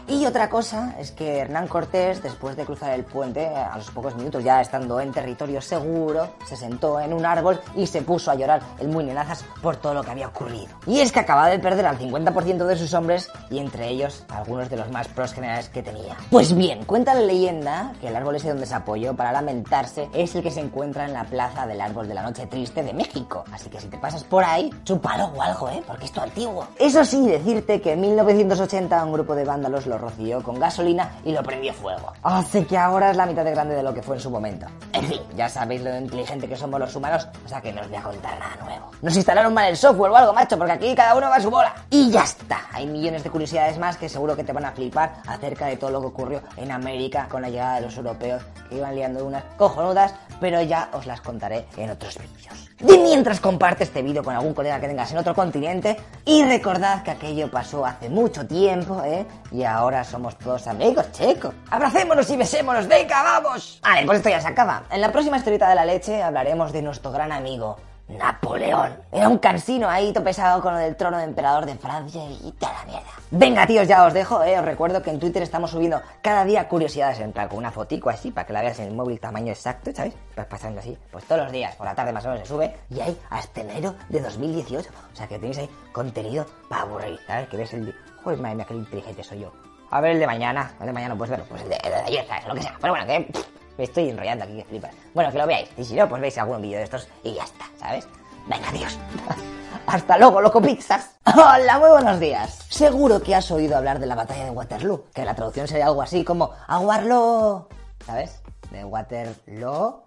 Y 0.06 0.26
otra 0.26 0.50
cosa 0.50 0.94
es 0.98 1.12
que 1.12 1.38
Hernán 1.38 1.68
Cortés, 1.68 2.22
después 2.22 2.56
de 2.56 2.64
cruzar 2.64 2.92
el 2.92 3.04
puente, 3.04 3.46
a 3.46 3.76
los 3.76 3.90
pocos 3.90 4.14
minutos 4.16 4.42
ya 4.42 4.60
estando 4.60 5.00
en 5.00 5.12
territorio 5.12 5.60
seguro, 5.60 6.30
se 6.44 6.56
sentó 6.56 7.00
en 7.00 7.12
un 7.12 7.24
árbol 7.24 7.60
y 7.76 7.86
se 7.86 8.02
puso 8.02 8.30
a 8.30 8.34
llorar 8.34 8.60
el 8.78 8.88
muy 8.88 9.04
nenazas 9.04 9.44
por 9.62 9.76
todo 9.76 9.94
lo 9.94 10.02
que 10.02 10.10
había 10.10 10.28
ocurrido. 10.28 10.68
Y 10.86 11.00
es 11.00 11.12
que 11.12 11.20
acababa 11.20 11.48
de 11.48 11.58
perder 11.58 11.86
al 11.86 11.98
50% 11.98 12.64
de 12.66 12.76
sus 12.76 12.92
hombres 12.94 13.30
y 13.50 13.58
entre 13.58 13.88
ellos 13.88 14.24
algunos 14.28 14.68
de 14.68 14.76
los 14.76 14.90
más 14.90 15.08
pros 15.08 15.32
generales 15.32 15.68
que 15.68 15.82
tenía. 15.82 16.16
Pues 16.30 16.54
bien, 16.54 16.84
cuenta 16.84 17.14
la 17.14 17.20
leyenda 17.20 17.92
que 18.00 18.08
el 18.08 18.16
árbol 18.16 18.36
ese 18.36 18.48
donde 18.48 18.66
se 18.66 18.74
apoyó 18.74 19.14
para 19.14 19.32
lamentarse 19.32 20.08
es 20.12 20.34
el 20.34 20.42
que 20.42 20.50
se 20.50 20.60
encuentra 20.60 21.04
en 21.04 21.12
la 21.12 21.24
plaza 21.24 21.66
del 21.66 21.80
árbol 21.80 22.08
de 22.08 22.14
la 22.14 22.22
noche 22.22 22.46
triste 22.46 22.82
de 22.82 22.92
México. 22.92 23.44
Así 23.52 23.70
que 23.70 23.80
si 23.80 23.88
te 23.88 23.98
pasas 23.98 24.24
por 24.24 24.44
ahí, 24.44 24.70
chúpalo 24.84 25.26
o 25.26 25.42
algo, 25.42 25.68
¿eh? 25.68 25.82
Porque 25.86 26.06
esto 26.06 26.20
antiguo. 26.20 26.66
Eso 26.78 27.04
sí, 27.04 27.26
decirte 27.26 27.80
que 27.80 27.92
en 27.92 28.00
1980 28.00 29.04
un 29.04 29.12
grupo 29.12 29.34
de 29.34 29.44
vándalos 29.70 29.86
lo 29.86 29.98
roció 29.98 30.42
con 30.42 30.58
gasolina 30.58 31.12
y 31.24 31.32
lo 31.32 31.42
prendió 31.42 31.72
fuego. 31.72 32.12
Así 32.22 32.64
que 32.64 32.76
ahora 32.76 33.10
es 33.10 33.16
la 33.16 33.26
mitad 33.26 33.44
de 33.44 33.52
grande 33.52 33.74
de 33.74 33.82
lo 33.82 33.94
que 33.94 34.02
fue 34.02 34.16
en 34.16 34.22
su 34.22 34.30
momento. 34.30 34.66
En 34.92 35.04
fin, 35.04 35.20
ya 35.36 35.48
sabéis 35.48 35.82
lo 35.82 35.96
inteligente 35.96 36.48
que 36.48 36.56
somos 36.56 36.80
los 36.80 36.94
humanos, 36.94 37.28
o 37.44 37.48
sea 37.48 37.60
que 37.60 37.72
no 37.72 37.80
os 37.80 37.88
voy 37.88 37.96
a 37.96 38.02
contar 38.02 38.38
nada 38.38 38.56
nuevo. 38.64 38.90
Nos 39.02 39.16
instalaron 39.16 39.54
mal 39.54 39.68
el 39.68 39.76
software 39.76 40.10
o 40.10 40.16
algo, 40.16 40.32
macho, 40.32 40.58
porque 40.58 40.72
aquí 40.72 40.94
cada 40.94 41.14
uno 41.14 41.28
va 41.28 41.36
a 41.36 41.40
su 41.40 41.50
bola. 41.50 41.74
Y 41.90 42.10
ya 42.10 42.24
está. 42.24 42.66
Hay 42.72 42.86
millones 42.86 43.22
de 43.22 43.30
curiosidades 43.30 43.78
más 43.78 43.96
que 43.96 44.08
seguro 44.08 44.36
que 44.36 44.44
te 44.44 44.52
van 44.52 44.64
a 44.64 44.72
flipar 44.72 45.22
acerca 45.26 45.66
de 45.66 45.76
todo 45.76 45.90
lo 45.90 46.00
que 46.00 46.06
ocurrió 46.08 46.42
en 46.56 46.70
América 46.72 47.28
con 47.30 47.42
la 47.42 47.50
llegada 47.50 47.76
de 47.76 47.82
los 47.82 47.96
europeos 47.96 48.42
que 48.68 48.76
iban 48.76 48.94
liando 48.94 49.24
unas 49.24 49.44
cojonudas, 49.56 50.14
pero 50.40 50.60
ya 50.62 50.90
os 50.92 51.06
las 51.06 51.20
contaré 51.20 51.66
en 51.76 51.90
otros 51.90 52.18
vídeos. 52.18 52.69
Y 52.80 52.98
mientras 52.98 53.40
comparte 53.40 53.84
este 53.84 54.02
vídeo 54.02 54.24
con 54.24 54.34
algún 54.34 54.54
colega 54.54 54.80
que 54.80 54.88
tengas 54.88 55.12
en 55.12 55.18
otro 55.18 55.34
continente, 55.34 55.96
y 56.24 56.44
recordad 56.44 57.02
que 57.02 57.10
aquello 57.10 57.50
pasó 57.50 57.84
hace 57.84 58.08
mucho 58.08 58.46
tiempo, 58.46 59.02
¿eh? 59.04 59.26
Y 59.52 59.64
ahora 59.64 60.02
somos 60.02 60.38
todos 60.38 60.66
amigos, 60.66 61.12
chicos. 61.12 61.54
Abracémonos 61.70 62.30
y 62.30 62.36
besémonos, 62.36 62.86
venga, 62.86 63.22
vamos. 63.22 63.80
Vale, 63.82 64.06
pues 64.06 64.18
esto 64.18 64.30
ya 64.30 64.40
se 64.40 64.48
acaba. 64.48 64.84
En 64.90 65.00
la 65.00 65.12
próxima 65.12 65.36
historieta 65.36 65.68
de 65.68 65.74
la 65.74 65.84
leche 65.84 66.22
hablaremos 66.22 66.72
de 66.72 66.80
nuestro 66.82 67.12
gran 67.12 67.32
amigo, 67.32 67.76
Napoleón. 68.18 68.96
Era 69.12 69.28
un 69.28 69.38
cansino 69.38 69.88
ahí, 69.88 70.12
todo 70.12 70.24
pesado 70.24 70.60
con 70.60 70.74
lo 70.74 70.78
del 70.78 70.96
trono 70.96 71.18
de 71.18 71.24
emperador 71.24 71.66
de 71.66 71.74
Francia 71.76 72.22
y 72.24 72.52
toda 72.52 72.72
la 72.72 72.84
mierda. 72.84 73.10
Venga, 73.30 73.66
tíos, 73.66 73.86
ya 73.86 74.04
os 74.04 74.12
dejo, 74.12 74.42
eh. 74.42 74.58
Os 74.58 74.64
recuerdo 74.64 75.02
que 75.02 75.10
en 75.10 75.20
Twitter 75.20 75.42
estamos 75.42 75.70
subiendo 75.70 76.00
cada 76.22 76.44
día 76.44 76.68
curiosidades 76.68 77.20
en 77.20 77.32
plan 77.32 77.48
con 77.48 77.58
una 77.58 77.70
fotico 77.70 78.10
así 78.10 78.30
para 78.30 78.46
que 78.46 78.52
la 78.52 78.62
veas 78.62 78.78
en 78.80 78.88
el 78.88 78.94
móvil 78.94 79.20
tamaño 79.20 79.52
exacto, 79.52 79.90
¿sabes? 79.94 80.14
Vas 80.36 80.46
pasando 80.46 80.80
así. 80.80 80.96
Pues 81.10 81.24
todos 81.24 81.42
los 81.42 81.52
días, 81.52 81.74
por 81.76 81.86
la 81.86 81.94
tarde 81.94 82.12
más 82.12 82.24
o 82.24 82.28
menos 82.28 82.46
se 82.46 82.52
sube 82.54 82.76
y 82.90 83.00
hay 83.00 83.18
hasta 83.30 83.60
enero 83.60 83.94
de 84.08 84.20
2018. 84.20 84.90
O 85.12 85.16
sea 85.16 85.26
que 85.26 85.38
tenéis 85.38 85.58
ahí 85.58 85.70
contenido 85.92 86.46
para 86.68 86.82
aburrir, 86.82 87.18
¿sabes? 87.26 87.48
Que 87.48 87.56
ves 87.56 87.72
el... 87.74 87.94
Joder, 88.24 88.38
madre 88.38 88.56
mía, 88.56 88.64
qué 88.68 88.74
inteligente 88.74 89.22
soy 89.22 89.40
yo. 89.40 89.52
A 89.90 90.00
ver 90.00 90.12
el 90.12 90.20
de 90.20 90.26
mañana. 90.26 90.72
El 90.80 90.86
de 90.86 90.92
mañana 90.92 91.14
no 91.14 91.18
puedes 91.18 91.30
verlo. 91.30 91.46
Pues 91.48 91.62
el 91.62 91.68
de, 91.68 91.76
el 91.76 91.90
de 91.90 91.96
ayer, 91.96 92.26
¿sabes? 92.26 92.46
Lo 92.46 92.54
que 92.54 92.62
sea. 92.62 92.76
Pero 92.80 92.92
bueno, 92.92 93.06
que... 93.06 93.59
me 93.80 93.84
estoy 93.84 94.10
enrollando 94.10 94.44
aquí, 94.44 94.56
que 94.56 94.64
flipas. 94.64 94.94
Bueno, 95.14 95.32
que 95.32 95.38
lo 95.38 95.46
veáis. 95.46 95.70
Y 95.78 95.84
si 95.86 95.94
no, 95.94 96.06
pues 96.06 96.20
veis 96.20 96.36
algún 96.36 96.60
vídeo 96.60 96.76
de 96.76 96.84
estos 96.84 97.08
y 97.24 97.32
ya 97.32 97.44
está, 97.44 97.64
¿sabes? 97.78 98.06
Venga, 98.46 98.68
adiós. 98.68 98.98
Hasta 99.86 100.18
luego, 100.18 100.42
loco 100.42 100.60
pizzas. 100.60 101.16
Hola, 101.24 101.78
muy 101.78 101.88
buenos 101.88 102.20
días. 102.20 102.58
Seguro 102.68 103.22
que 103.22 103.34
has 103.34 103.50
oído 103.50 103.78
hablar 103.78 103.98
de 103.98 104.04
la 104.04 104.16
batalla 104.16 104.44
de 104.44 104.50
Waterloo, 104.50 105.06
que 105.14 105.24
la 105.24 105.34
traducción 105.34 105.66
sería 105.66 105.86
algo 105.86 106.02
así 106.02 106.24
como 106.24 106.50
aguarlo, 106.66 107.68
¿sabes? 108.04 108.42
De 108.70 108.84
Waterloo. 108.84 110.02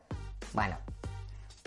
Bueno, 0.54 0.78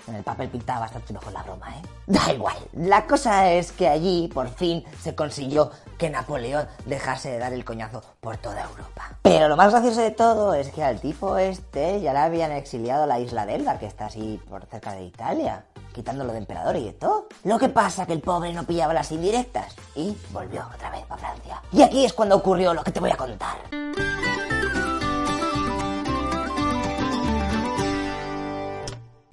en 0.06 0.14
el 0.14 0.22
papel 0.22 0.48
pintaba 0.48 0.80
bastante 0.80 1.12
mejor 1.12 1.32
la 1.32 1.42
broma, 1.42 1.70
¿eh? 1.76 1.82
Da 2.06 2.32
igual. 2.32 2.56
La 2.72 3.06
cosa 3.06 3.50
es 3.52 3.72
que 3.72 3.88
allí, 3.88 4.28
por 4.32 4.48
fin, 4.48 4.84
se 5.02 5.14
consiguió 5.14 5.70
que 5.98 6.10
Napoleón 6.10 6.66
dejase 6.84 7.30
de 7.30 7.38
dar 7.38 7.52
el 7.52 7.64
coñazo 7.64 8.02
por 8.20 8.36
toda 8.36 8.62
Europa. 8.62 9.18
Pero 9.22 9.48
lo 9.48 9.56
más 9.56 9.72
gracioso 9.72 10.00
de 10.00 10.10
todo 10.10 10.54
es 10.54 10.70
que 10.70 10.84
al 10.84 11.00
tipo 11.00 11.36
este 11.36 12.00
ya 12.00 12.12
le 12.12 12.20
habían 12.20 12.52
exiliado 12.52 13.04
a 13.04 13.06
la 13.06 13.18
isla 13.18 13.46
de 13.46 13.56
Elbar, 13.56 13.78
que 13.78 13.86
está 13.86 14.06
así 14.06 14.40
por 14.48 14.64
cerca 14.66 14.92
de 14.92 15.04
Italia, 15.04 15.64
quitándolo 15.92 16.32
de 16.32 16.38
emperador 16.38 16.76
y 16.76 16.84
de 16.84 16.92
todo. 16.92 17.26
Lo 17.44 17.58
que 17.58 17.68
pasa 17.68 18.06
que 18.06 18.12
el 18.12 18.20
pobre 18.20 18.52
no 18.52 18.64
pillaba 18.64 18.94
las 18.94 19.10
indirectas 19.10 19.74
y 19.94 20.16
volvió 20.30 20.64
otra 20.74 20.90
vez 20.90 21.04
a 21.08 21.16
Francia. 21.16 21.62
Y 21.72 21.82
aquí 21.82 22.04
es 22.04 22.12
cuando 22.12 22.36
ocurrió 22.36 22.74
lo 22.74 22.84
que 22.84 22.92
te 22.92 23.00
voy 23.00 23.10
a 23.10 23.16
contar. 23.16 23.56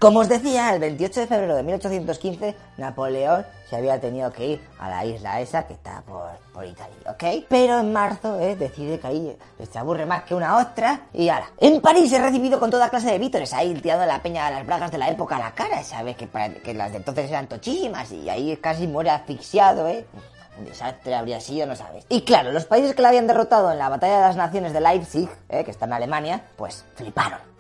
Como 0.03 0.19
os 0.19 0.27
decía, 0.27 0.73
el 0.73 0.81
28 0.81 1.21
de 1.21 1.27
febrero 1.27 1.55
de 1.55 1.63
1815, 1.63 2.55
Napoleón 2.75 3.45
se 3.69 3.77
había 3.77 4.01
tenido 4.01 4.34
que 4.34 4.47
ir 4.47 4.67
a 4.77 4.89
la 4.89 5.05
isla 5.05 5.39
esa 5.39 5.65
que 5.65 5.75
está 5.75 6.01
por, 6.01 6.65
Italia, 6.65 6.93
¿ok? 7.07 7.45
Pero 7.47 7.80
en 7.80 7.93
marzo 7.93 8.38
eh, 8.38 8.57
decide 8.57 8.99
que 8.99 9.07
ahí 9.07 9.38
se 9.71 9.80
aburre 9.80 10.05
más 10.05 10.23
que 10.23 10.35
una 10.35 10.57
ostra 10.57 11.03
y 11.13 11.30
ala. 11.30 11.49
En 11.57 11.80
París 11.80 12.11
he 12.11 12.19
recibido 12.19 12.59
con 12.59 12.69
toda 12.69 12.89
clase 12.89 13.11
de 13.11 13.17
vítores, 13.17 13.53
ahí 13.53 13.73
tirando 13.75 14.05
la 14.05 14.21
peña 14.21 14.47
de 14.47 14.55
las 14.55 14.65
bragas 14.65 14.91
de 14.91 14.97
la 14.97 15.09
época 15.09 15.38
a 15.38 15.39
la 15.39 15.55
cara, 15.55 15.81
¿sabes? 15.84 16.17
Que, 16.17 16.27
que 16.27 16.73
las 16.73 16.91
de 16.91 16.97
entonces 16.97 17.30
eran 17.30 17.47
tochísimas 17.47 18.11
y 18.11 18.30
ahí 18.30 18.57
casi 18.57 18.88
muere 18.88 19.09
asfixiado, 19.09 19.88
¿eh? 19.88 20.05
Un 20.59 20.65
desastre 20.65 21.15
habría 21.15 21.39
sido, 21.39 21.65
no 21.65 21.77
sabes. 21.77 22.05
Y 22.09 22.23
claro, 22.23 22.51
los 22.51 22.65
países 22.65 22.93
que 22.93 23.01
la 23.01 23.07
habían 23.07 23.25
derrotado 23.25 23.71
en 23.71 23.77
la 23.77 23.88
batalla 23.88 24.15
de 24.15 24.21
las 24.21 24.35
naciones 24.35 24.73
de 24.73 24.81
Leipzig, 24.81 25.30
eh, 25.47 25.63
que 25.63 25.71
está 25.71 25.85
en 25.85 25.93
Alemania, 25.93 26.43
pues 26.57 26.84
fliparon. 26.95 27.53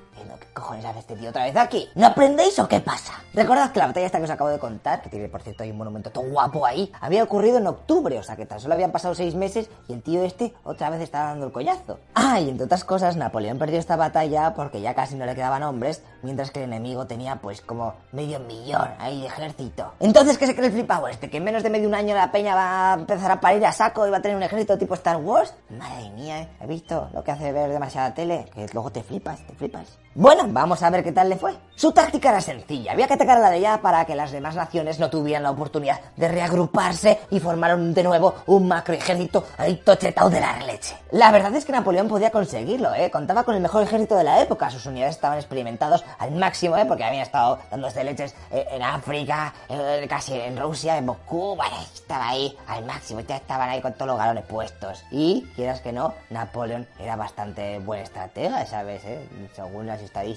Diciendo, 0.53 0.55
¿qué 0.55 0.61
cojones 0.61 0.85
hace 0.85 0.99
este 0.99 1.15
tío 1.15 1.29
otra 1.29 1.45
vez 1.45 1.55
aquí? 1.55 1.89
¿No 1.95 2.07
aprendéis 2.07 2.57
o 2.59 2.67
qué 2.67 2.79
pasa? 2.79 3.13
Recordad 3.33 3.71
que 3.71 3.79
la 3.79 3.87
batalla 3.87 4.05
esta 4.05 4.19
que 4.19 4.25
os 4.25 4.29
acabo 4.29 4.49
de 4.49 4.59
contar, 4.59 5.01
que 5.01 5.09
tiene 5.09 5.27
por 5.27 5.41
cierto 5.41 5.63
ahí 5.63 5.71
un 5.71 5.77
monumento 5.77 6.11
todo 6.11 6.25
guapo 6.25 6.65
ahí, 6.65 6.91
había 7.01 7.23
ocurrido 7.23 7.57
en 7.57 7.67
octubre, 7.67 8.17
o 8.19 8.23
sea 8.23 8.35
que 8.35 8.45
tan 8.45 8.59
solo 8.59 8.75
habían 8.75 8.91
pasado 8.91 9.15
seis 9.15 9.35
meses 9.35 9.69
y 9.87 9.93
el 9.93 10.03
tío 10.03 10.23
este 10.23 10.53
otra 10.63 10.89
vez 10.89 11.01
estaba 11.01 11.29
dando 11.29 11.47
el 11.47 11.51
collazo. 11.51 11.99
Ah, 12.13 12.39
y 12.39 12.49
entre 12.49 12.65
otras 12.65 12.83
cosas, 12.83 13.17
Napoleón 13.17 13.57
perdió 13.57 13.79
esta 13.79 13.95
batalla 13.95 14.53
porque 14.53 14.81
ya 14.81 14.93
casi 14.93 15.15
no 15.15 15.25
le 15.25 15.35
quedaban 15.35 15.63
hombres, 15.63 16.03
mientras 16.21 16.51
que 16.51 16.59
el 16.59 16.65
enemigo 16.65 17.07
tenía 17.07 17.37
pues 17.37 17.61
como 17.61 17.95
medio 18.11 18.39
millón 18.39 18.89
ahí 18.99 19.21
de 19.21 19.27
ejército. 19.27 19.93
Entonces, 19.99 20.37
¿qué 20.37 20.45
se 20.45 20.55
cree 20.55 20.67
el 20.67 20.73
flipado 20.73 21.07
este? 21.07 21.29
¿Que 21.29 21.37
en 21.37 21.43
menos 21.43 21.63
de 21.63 21.69
medio 21.69 21.87
un 21.87 21.95
año 21.95 22.15
la 22.15 22.31
peña 22.31 22.55
va 22.55 22.91
a 22.91 22.93
empezar 22.95 23.31
a 23.31 23.41
parir 23.41 23.65
a 23.65 23.71
saco 23.71 24.05
y 24.07 24.11
va 24.11 24.17
a 24.17 24.21
tener 24.21 24.37
un 24.37 24.43
ejército 24.43 24.77
tipo 24.77 24.93
Star 24.93 25.17
Wars? 25.17 25.53
Madre 25.69 26.11
mía, 26.11 26.41
¿eh? 26.41 26.49
¿he 26.61 26.67
visto 26.67 27.09
lo 27.13 27.23
que 27.23 27.31
hace 27.31 27.51
ver 27.51 27.71
demasiada 27.71 28.13
tele? 28.13 28.45
Que 28.53 28.67
luego 28.73 28.91
te 28.91 29.01
flipas, 29.01 29.45
te 29.47 29.53
flipas. 29.55 29.97
Bueno, 30.15 30.42
vamos 30.49 30.83
a 30.83 30.89
ver 30.89 31.03
qué 31.03 31.11
tal 31.11 31.29
le 31.29 31.37
fue. 31.37 31.53
Su 31.75 31.91
táctica 31.91 32.29
era 32.29 32.41
sencilla, 32.41 32.91
había 32.91 33.07
que 33.07 33.15
atacar 33.15 33.39
la 33.39 33.49
de 33.49 33.57
ella 33.57 33.79
para 33.81 34.05
que 34.05 34.15
las 34.15 34.31
demás 34.31 34.55
naciones 34.55 34.99
no 34.99 35.09
tuvieran 35.09 35.43
la 35.43 35.51
oportunidad 35.51 35.99
de 36.15 36.27
reagruparse 36.27 37.19
y 37.31 37.39
formaron 37.39 37.93
de 37.93 38.03
nuevo 38.03 38.35
un 38.47 38.67
macro 38.67 38.93
ejército 38.93 39.45
ahí 39.57 39.77
tochetao 39.77 40.29
de 40.29 40.39
la 40.39 40.57
leche. 40.59 40.95
La 41.11 41.31
verdad 41.31 41.53
es 41.55 41.65
que 41.65 41.71
Napoleón 41.71 42.07
podía 42.07 42.31
conseguirlo, 42.31 42.93
¿eh? 42.93 43.09
Contaba 43.11 43.43
con 43.43 43.55
el 43.55 43.61
mejor 43.61 43.83
ejército 43.83 44.15
de 44.15 44.23
la 44.23 44.41
época, 44.41 44.69
sus 44.69 44.85
unidades 44.85 45.15
estaban 45.15 45.37
experimentados 45.37 46.03
al 46.19 46.31
máximo, 46.31 46.77
¿eh? 46.77 46.85
Porque 46.85 47.03
habían 47.03 47.23
estado 47.23 47.59
dándose 47.71 48.03
leches 48.03 48.35
eh, 48.51 48.67
en 48.71 48.83
África, 48.83 49.53
eh, 49.69 50.05
casi 50.09 50.33
en 50.33 50.57
Rusia, 50.57 50.97
en 50.97 51.05
Moscú, 51.05 51.57
estaba 51.93 52.29
ahí 52.29 52.55
al 52.67 52.85
máximo, 52.85 53.21
ya 53.21 53.37
estaban 53.37 53.69
ahí 53.69 53.81
con 53.81 53.93
todos 53.93 54.07
los 54.07 54.17
galones 54.17 54.45
puestos. 54.45 55.03
Y, 55.11 55.47
quieras 55.55 55.81
que 55.81 55.91
no, 55.91 56.13
Napoleón 56.29 56.87
era 56.99 57.15
bastante 57.15 57.79
buen 57.79 58.01
estratega, 58.01 58.65
¿sabes? 58.65 59.03
Eh? 59.05 59.27
Según 59.55 59.87
las 59.87 60.01
estadísticas, 60.01 60.32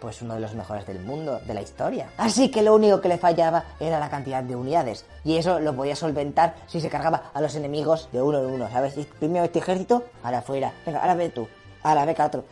pues 0.00 0.22
uno 0.22 0.34
de 0.34 0.40
los 0.40 0.54
mejores 0.54 0.86
del 0.86 1.00
mundo, 1.00 1.40
de 1.46 1.54
la 1.54 1.62
historia. 1.62 2.10
Así 2.16 2.50
que 2.50 2.62
lo 2.62 2.74
único 2.74 3.00
que 3.00 3.08
le 3.08 3.18
fallaba 3.18 3.64
era 3.80 3.98
la 3.98 4.10
cantidad 4.10 4.42
de 4.42 4.56
unidades. 4.56 5.04
Y 5.24 5.36
eso 5.36 5.60
lo 5.60 5.74
podía 5.74 5.96
solventar 5.96 6.54
si 6.66 6.80
se 6.80 6.88
cargaba 6.88 7.30
a 7.32 7.40
los 7.40 7.54
enemigos 7.54 8.08
de 8.12 8.22
uno 8.22 8.40
en 8.40 8.46
uno, 8.46 8.70
¿sabes? 8.70 8.94
Primero 9.18 9.44
este 9.44 9.58
ejército, 9.58 10.04
ahora 10.22 10.42
fuera. 10.42 10.72
Venga, 10.84 11.00
ahora 11.00 11.14
ve 11.14 11.28
tú. 11.28 11.48
Ahora 11.82 12.04
ve 12.04 12.14
que 12.14 12.22
otro. 12.22 12.44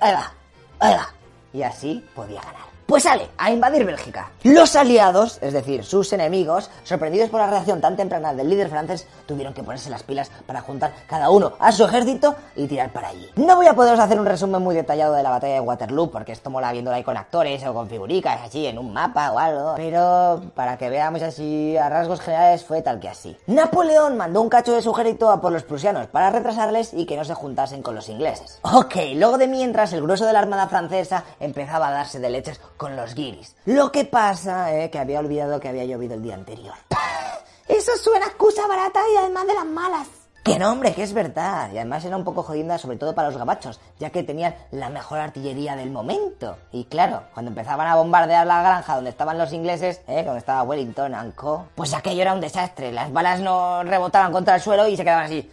Ahí 0.00 0.12
va. 0.12 1.08
y 1.52 1.62
así 1.62 2.04
podía 2.14 2.40
ganar. 2.40 2.67
Pues 2.88 3.02
sale 3.02 3.28
a 3.36 3.50
invadir 3.50 3.84
Bélgica. 3.84 4.30
Los 4.44 4.74
aliados, 4.74 5.36
es 5.42 5.52
decir, 5.52 5.84
sus 5.84 6.10
enemigos, 6.14 6.70
sorprendidos 6.84 7.28
por 7.28 7.38
la 7.38 7.50
reacción 7.50 7.82
tan 7.82 7.98
temprana 7.98 8.32
del 8.32 8.48
líder 8.48 8.70
francés, 8.70 9.06
tuvieron 9.26 9.52
que 9.52 9.62
ponerse 9.62 9.90
las 9.90 10.02
pilas 10.02 10.30
para 10.46 10.62
juntar 10.62 10.94
cada 11.06 11.28
uno 11.28 11.52
a 11.58 11.70
su 11.70 11.84
ejército 11.84 12.34
y 12.56 12.66
tirar 12.66 12.90
para 12.90 13.08
allí. 13.08 13.28
No 13.36 13.56
voy 13.56 13.66
a 13.66 13.74
poderos 13.74 14.00
hacer 14.00 14.18
un 14.18 14.24
resumen 14.24 14.62
muy 14.62 14.74
detallado 14.74 15.12
de 15.12 15.22
la 15.22 15.28
batalla 15.28 15.52
de 15.52 15.60
Waterloo, 15.60 16.10
porque 16.10 16.32
esto 16.32 16.48
mola 16.48 16.72
viéndola 16.72 16.96
ahí 16.96 17.04
con 17.04 17.18
actores 17.18 17.62
o 17.66 17.74
con 17.74 17.90
figuricas, 17.90 18.40
así 18.42 18.64
en 18.64 18.78
un 18.78 18.90
mapa 18.90 19.32
o 19.32 19.38
algo, 19.38 19.74
pero 19.76 20.40
para 20.54 20.78
que 20.78 20.88
veamos 20.88 21.20
así 21.20 21.76
a 21.76 21.90
rasgos 21.90 22.22
generales 22.22 22.64
fue 22.64 22.80
tal 22.80 23.00
que 23.00 23.10
así. 23.10 23.36
Napoleón 23.48 24.16
mandó 24.16 24.40
un 24.40 24.48
cacho 24.48 24.72
de 24.72 24.80
su 24.80 24.92
ejército 24.92 25.28
a 25.28 25.42
por 25.42 25.52
los 25.52 25.62
prusianos 25.62 26.06
para 26.06 26.30
retrasarles 26.30 26.94
y 26.94 27.04
que 27.04 27.18
no 27.18 27.24
se 27.26 27.34
juntasen 27.34 27.82
con 27.82 27.94
los 27.94 28.08
ingleses. 28.08 28.60
Ok, 28.62 28.96
luego 29.14 29.36
de 29.36 29.46
mientras 29.46 29.92
el 29.92 30.00
grueso 30.00 30.24
de 30.24 30.32
la 30.32 30.38
armada 30.38 30.68
francesa 30.68 31.24
empezaba 31.38 31.88
a 31.88 31.92
darse 31.92 32.18
de 32.18 32.30
leches 32.30 32.58
con 32.78 32.96
los 32.96 33.14
guiris. 33.14 33.54
Lo 33.66 33.92
que 33.92 34.06
pasa 34.06 34.72
es 34.72 34.90
que 34.90 34.98
había 34.98 35.20
olvidado 35.20 35.60
que 35.60 35.68
había 35.68 35.84
llovido 35.84 36.14
el 36.14 36.22
día 36.22 36.34
anterior. 36.34 36.74
Eso 37.68 37.92
suena 38.02 38.24
a 38.24 38.28
excusa 38.30 38.66
barata 38.66 39.00
y 39.12 39.16
además 39.16 39.46
de 39.46 39.54
las 39.54 39.66
malas. 39.66 40.08
Que 40.42 40.58
no, 40.58 40.72
hombre, 40.72 40.94
que 40.94 41.02
es 41.02 41.12
verdad. 41.12 41.70
Y 41.72 41.76
además 41.76 42.02
era 42.06 42.16
un 42.16 42.24
poco 42.24 42.42
jodida, 42.42 42.78
sobre 42.78 42.96
todo 42.96 43.14
para 43.14 43.28
los 43.28 43.36
gabachos, 43.36 43.80
ya 43.98 44.08
que 44.08 44.22
tenían 44.22 44.54
la 44.70 44.88
mejor 44.88 45.18
artillería 45.18 45.76
del 45.76 45.90
momento. 45.90 46.56
Y 46.72 46.84
claro, 46.84 47.24
cuando 47.34 47.50
empezaban 47.50 47.86
a 47.86 47.96
bombardear 47.96 48.46
la 48.46 48.62
granja 48.62 48.94
donde 48.94 49.10
estaban 49.10 49.36
los 49.36 49.52
ingleses, 49.52 50.00
¿eh? 50.06 50.22
donde 50.24 50.38
estaba 50.38 50.62
Wellington 50.62 51.14
and 51.14 51.34
Co., 51.34 51.66
pues 51.74 51.92
aquello 51.92 52.22
era 52.22 52.32
un 52.32 52.40
desastre. 52.40 52.92
Las 52.92 53.12
balas 53.12 53.40
no 53.40 53.82
rebotaban 53.82 54.32
contra 54.32 54.54
el 54.54 54.62
suelo 54.62 54.88
y 54.88 54.96
se 54.96 55.04
quedaban 55.04 55.26
así. 55.26 55.50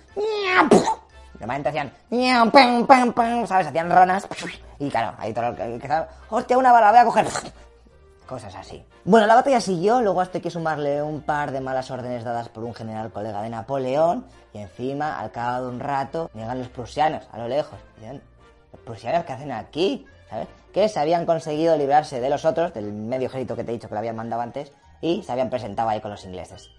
Normalmente 1.46 1.70
hacían, 1.70 2.52
pam, 3.14 3.48
¿sabes? 3.48 3.68
Hacían 3.68 3.92
ronas. 3.92 4.28
Y 4.80 4.90
claro, 4.90 5.16
ahí 5.20 5.32
todo 5.32 5.52
lo 5.52 5.56
que 5.56 5.78
que- 5.80 6.04
hostia, 6.30 6.58
una 6.58 6.72
bala, 6.72 6.90
voy 6.90 7.00
a 7.00 7.06
coger. 7.06 7.28
Cosas 8.26 8.56
así. 8.56 8.84
Bueno, 9.04 9.28
la 9.28 9.36
batalla 9.36 9.62
siguió, 9.62 10.02
luego 10.02 10.22
hasta 10.22 10.40
hay 10.40 10.42
que 10.42 10.50
sumarle 10.50 11.04
un 11.04 11.22
par 11.22 11.52
de 11.52 11.62
malas 11.62 11.92
órdenes 11.92 12.24
dadas 12.24 12.50
por 12.50 12.64
un 12.64 12.74
general 12.74 13.12
colega 13.12 13.44
de 13.44 13.50
Napoleón, 13.50 14.26
y 14.54 14.58
encima, 14.58 15.20
al 15.20 15.30
cabo 15.32 15.68
de 15.68 15.72
un 15.74 15.80
rato, 15.80 16.32
llegan 16.34 16.58
los 16.58 16.70
prusianos, 16.70 17.24
a 17.32 17.38
lo 17.38 17.48
lejos. 17.48 17.78
¿los 18.02 18.82
prusianos 18.84 19.24
qué 19.26 19.34
hacen 19.34 19.52
aquí? 19.52 20.08
¿Sabes? 20.32 20.48
Que 20.74 20.90
se 20.90 21.00
habían 21.00 21.28
conseguido 21.28 21.78
librarse 21.78 22.20
de 22.20 22.30
los 22.32 22.44
otros, 22.46 22.74
del 22.74 22.92
medio 22.92 23.28
ejército 23.28 23.56
que 23.56 23.64
te 23.64 23.70
he 23.70 23.74
dicho 23.76 23.88
que 23.88 23.94
lo 23.94 24.00
habían 24.00 24.16
mandado 24.16 24.42
antes, 24.42 24.72
y 25.02 25.22
se 25.22 25.32
habían 25.32 25.52
presentado 25.52 25.90
ahí 25.90 26.02
con 26.02 26.10
los 26.10 26.26
ingleses. 26.26 26.72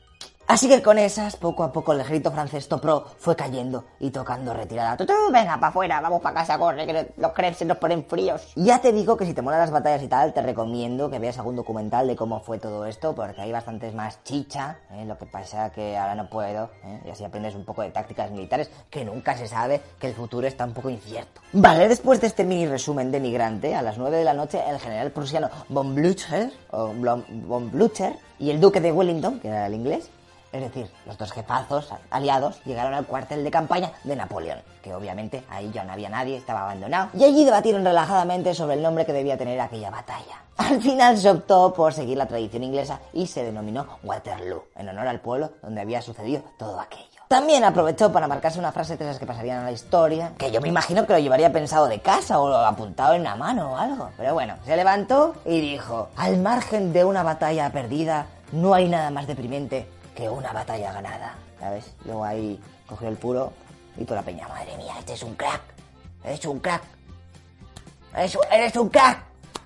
Así 0.48 0.68
que 0.68 0.80
con 0.80 0.96
esas, 0.96 1.34
poco 1.34 1.64
a 1.64 1.72
poco 1.72 1.92
el 1.92 2.00
ejército 2.00 2.30
francés 2.30 2.68
Topro 2.68 3.04
fue 3.18 3.34
cayendo 3.34 3.84
y 3.98 4.10
tocando 4.10 4.54
retirada. 4.54 4.96
Tutú, 4.96 5.12
venga, 5.32 5.56
para 5.56 5.68
afuera, 5.68 6.00
vamos 6.00 6.22
para 6.22 6.36
casa, 6.36 6.56
corre, 6.56 6.86
que 6.86 7.12
los 7.16 7.32
crepes 7.32 7.66
nos 7.66 7.78
ponen 7.78 8.04
fríos. 8.04 8.52
Ya 8.54 8.80
te 8.80 8.92
digo 8.92 9.16
que 9.16 9.26
si 9.26 9.34
te 9.34 9.42
molan 9.42 9.58
las 9.58 9.72
batallas 9.72 10.04
y 10.04 10.08
tal, 10.08 10.32
te 10.32 10.42
recomiendo 10.42 11.10
que 11.10 11.18
veas 11.18 11.36
algún 11.38 11.56
documental 11.56 12.06
de 12.06 12.14
cómo 12.14 12.38
fue 12.38 12.58
todo 12.58 12.86
esto, 12.86 13.12
porque 13.12 13.40
hay 13.40 13.50
bastantes 13.50 13.92
más 13.92 14.22
chicha, 14.22 14.78
¿eh? 14.92 15.04
lo 15.04 15.18
que 15.18 15.26
pasa 15.26 15.72
que 15.72 15.96
ahora 15.96 16.14
no 16.14 16.30
puedo, 16.30 16.70
¿eh? 16.84 17.00
y 17.04 17.10
así 17.10 17.24
aprendes 17.24 17.56
un 17.56 17.64
poco 17.64 17.82
de 17.82 17.90
tácticas 17.90 18.30
militares, 18.30 18.70
que 18.88 19.04
nunca 19.04 19.36
se 19.36 19.48
sabe, 19.48 19.80
que 19.98 20.06
el 20.06 20.14
futuro 20.14 20.46
está 20.46 20.64
un 20.64 20.74
poco 20.74 20.90
incierto. 20.90 21.40
Vale, 21.54 21.88
después 21.88 22.20
de 22.20 22.28
este 22.28 22.44
mini 22.44 22.68
resumen 22.68 23.10
de 23.10 23.18
migrante, 23.18 23.74
a 23.74 23.82
las 23.82 23.98
9 23.98 24.16
de 24.18 24.24
la 24.24 24.34
noche 24.34 24.62
el 24.68 24.78
general 24.78 25.10
prusiano 25.10 25.50
von 25.68 25.92
Blücher, 25.92 26.52
o 26.70 26.92
von 26.94 27.70
Blücher, 27.72 28.14
y 28.38 28.50
el 28.50 28.60
duque 28.60 28.80
de 28.80 28.92
Wellington, 28.92 29.40
que 29.40 29.48
era 29.48 29.66
el 29.66 29.74
inglés, 29.74 30.10
es 30.56 30.62
decir, 30.62 30.90
los 31.06 31.16
dos 31.18 31.32
jefazos 31.32 31.92
aliados 32.10 32.60
llegaron 32.64 32.94
al 32.94 33.06
cuartel 33.06 33.44
de 33.44 33.50
campaña 33.50 33.92
de 34.04 34.16
Napoleón, 34.16 34.58
que 34.82 34.94
obviamente 34.94 35.44
ahí 35.50 35.70
ya 35.72 35.84
no 35.84 35.92
había 35.92 36.08
nadie, 36.08 36.36
estaba 36.36 36.62
abandonado, 36.62 37.10
y 37.14 37.24
allí 37.24 37.44
debatieron 37.44 37.84
relajadamente 37.84 38.54
sobre 38.54 38.74
el 38.74 38.82
nombre 38.82 39.06
que 39.06 39.12
debía 39.12 39.38
tener 39.38 39.60
aquella 39.60 39.90
batalla. 39.90 40.42
Al 40.56 40.80
final 40.80 41.18
se 41.18 41.30
optó 41.30 41.72
por 41.74 41.92
seguir 41.92 42.16
la 42.16 42.26
tradición 42.26 42.64
inglesa 42.64 43.00
y 43.12 43.26
se 43.26 43.44
denominó 43.44 43.86
Waterloo, 44.02 44.64
en 44.74 44.88
honor 44.88 45.08
al 45.08 45.20
pueblo 45.20 45.52
donde 45.62 45.82
había 45.82 46.00
sucedido 46.00 46.42
todo 46.58 46.80
aquello. 46.80 47.16
También 47.28 47.64
aprovechó 47.64 48.12
para 48.12 48.28
marcarse 48.28 48.60
una 48.60 48.70
frase 48.70 48.96
de 48.96 49.04
esas 49.04 49.18
que 49.18 49.26
pasarían 49.26 49.58
a 49.58 49.64
la 49.64 49.72
historia, 49.72 50.32
que 50.38 50.52
yo 50.52 50.60
me 50.60 50.68
imagino 50.68 51.04
que 51.04 51.12
lo 51.12 51.18
llevaría 51.18 51.52
pensado 51.52 51.88
de 51.88 51.98
casa 51.98 52.38
o 52.38 52.54
apuntado 52.54 53.14
en 53.14 53.22
una 53.22 53.34
mano 53.34 53.72
o 53.72 53.76
algo. 53.76 54.10
Pero 54.16 54.32
bueno, 54.32 54.54
se 54.64 54.76
levantó 54.76 55.34
y 55.44 55.60
dijo, 55.60 56.08
al 56.16 56.38
margen 56.38 56.92
de 56.92 57.04
una 57.04 57.24
batalla 57.24 57.70
perdida, 57.70 58.26
no 58.52 58.74
hay 58.74 58.88
nada 58.88 59.10
más 59.10 59.26
deprimente 59.26 59.90
que 60.16 60.28
una 60.28 60.52
batalla 60.52 60.92
ganada. 60.92 61.34
¿Sabes? 61.60 61.92
Luego 62.04 62.24
ahí 62.24 62.60
cogió 62.88 63.08
el 63.08 63.16
puro 63.16 63.52
y 63.96 64.04
toda 64.04 64.20
la 64.20 64.26
peña, 64.26 64.48
madre 64.48 64.76
mía, 64.76 64.94
este 64.98 65.12
es 65.14 65.22
un 65.22 65.34
crack, 65.36 65.60
eres 66.24 66.44
un 66.44 66.58
crack, 66.58 66.82
eres 68.14 68.76
un 68.76 68.88
crack, 68.88 69.22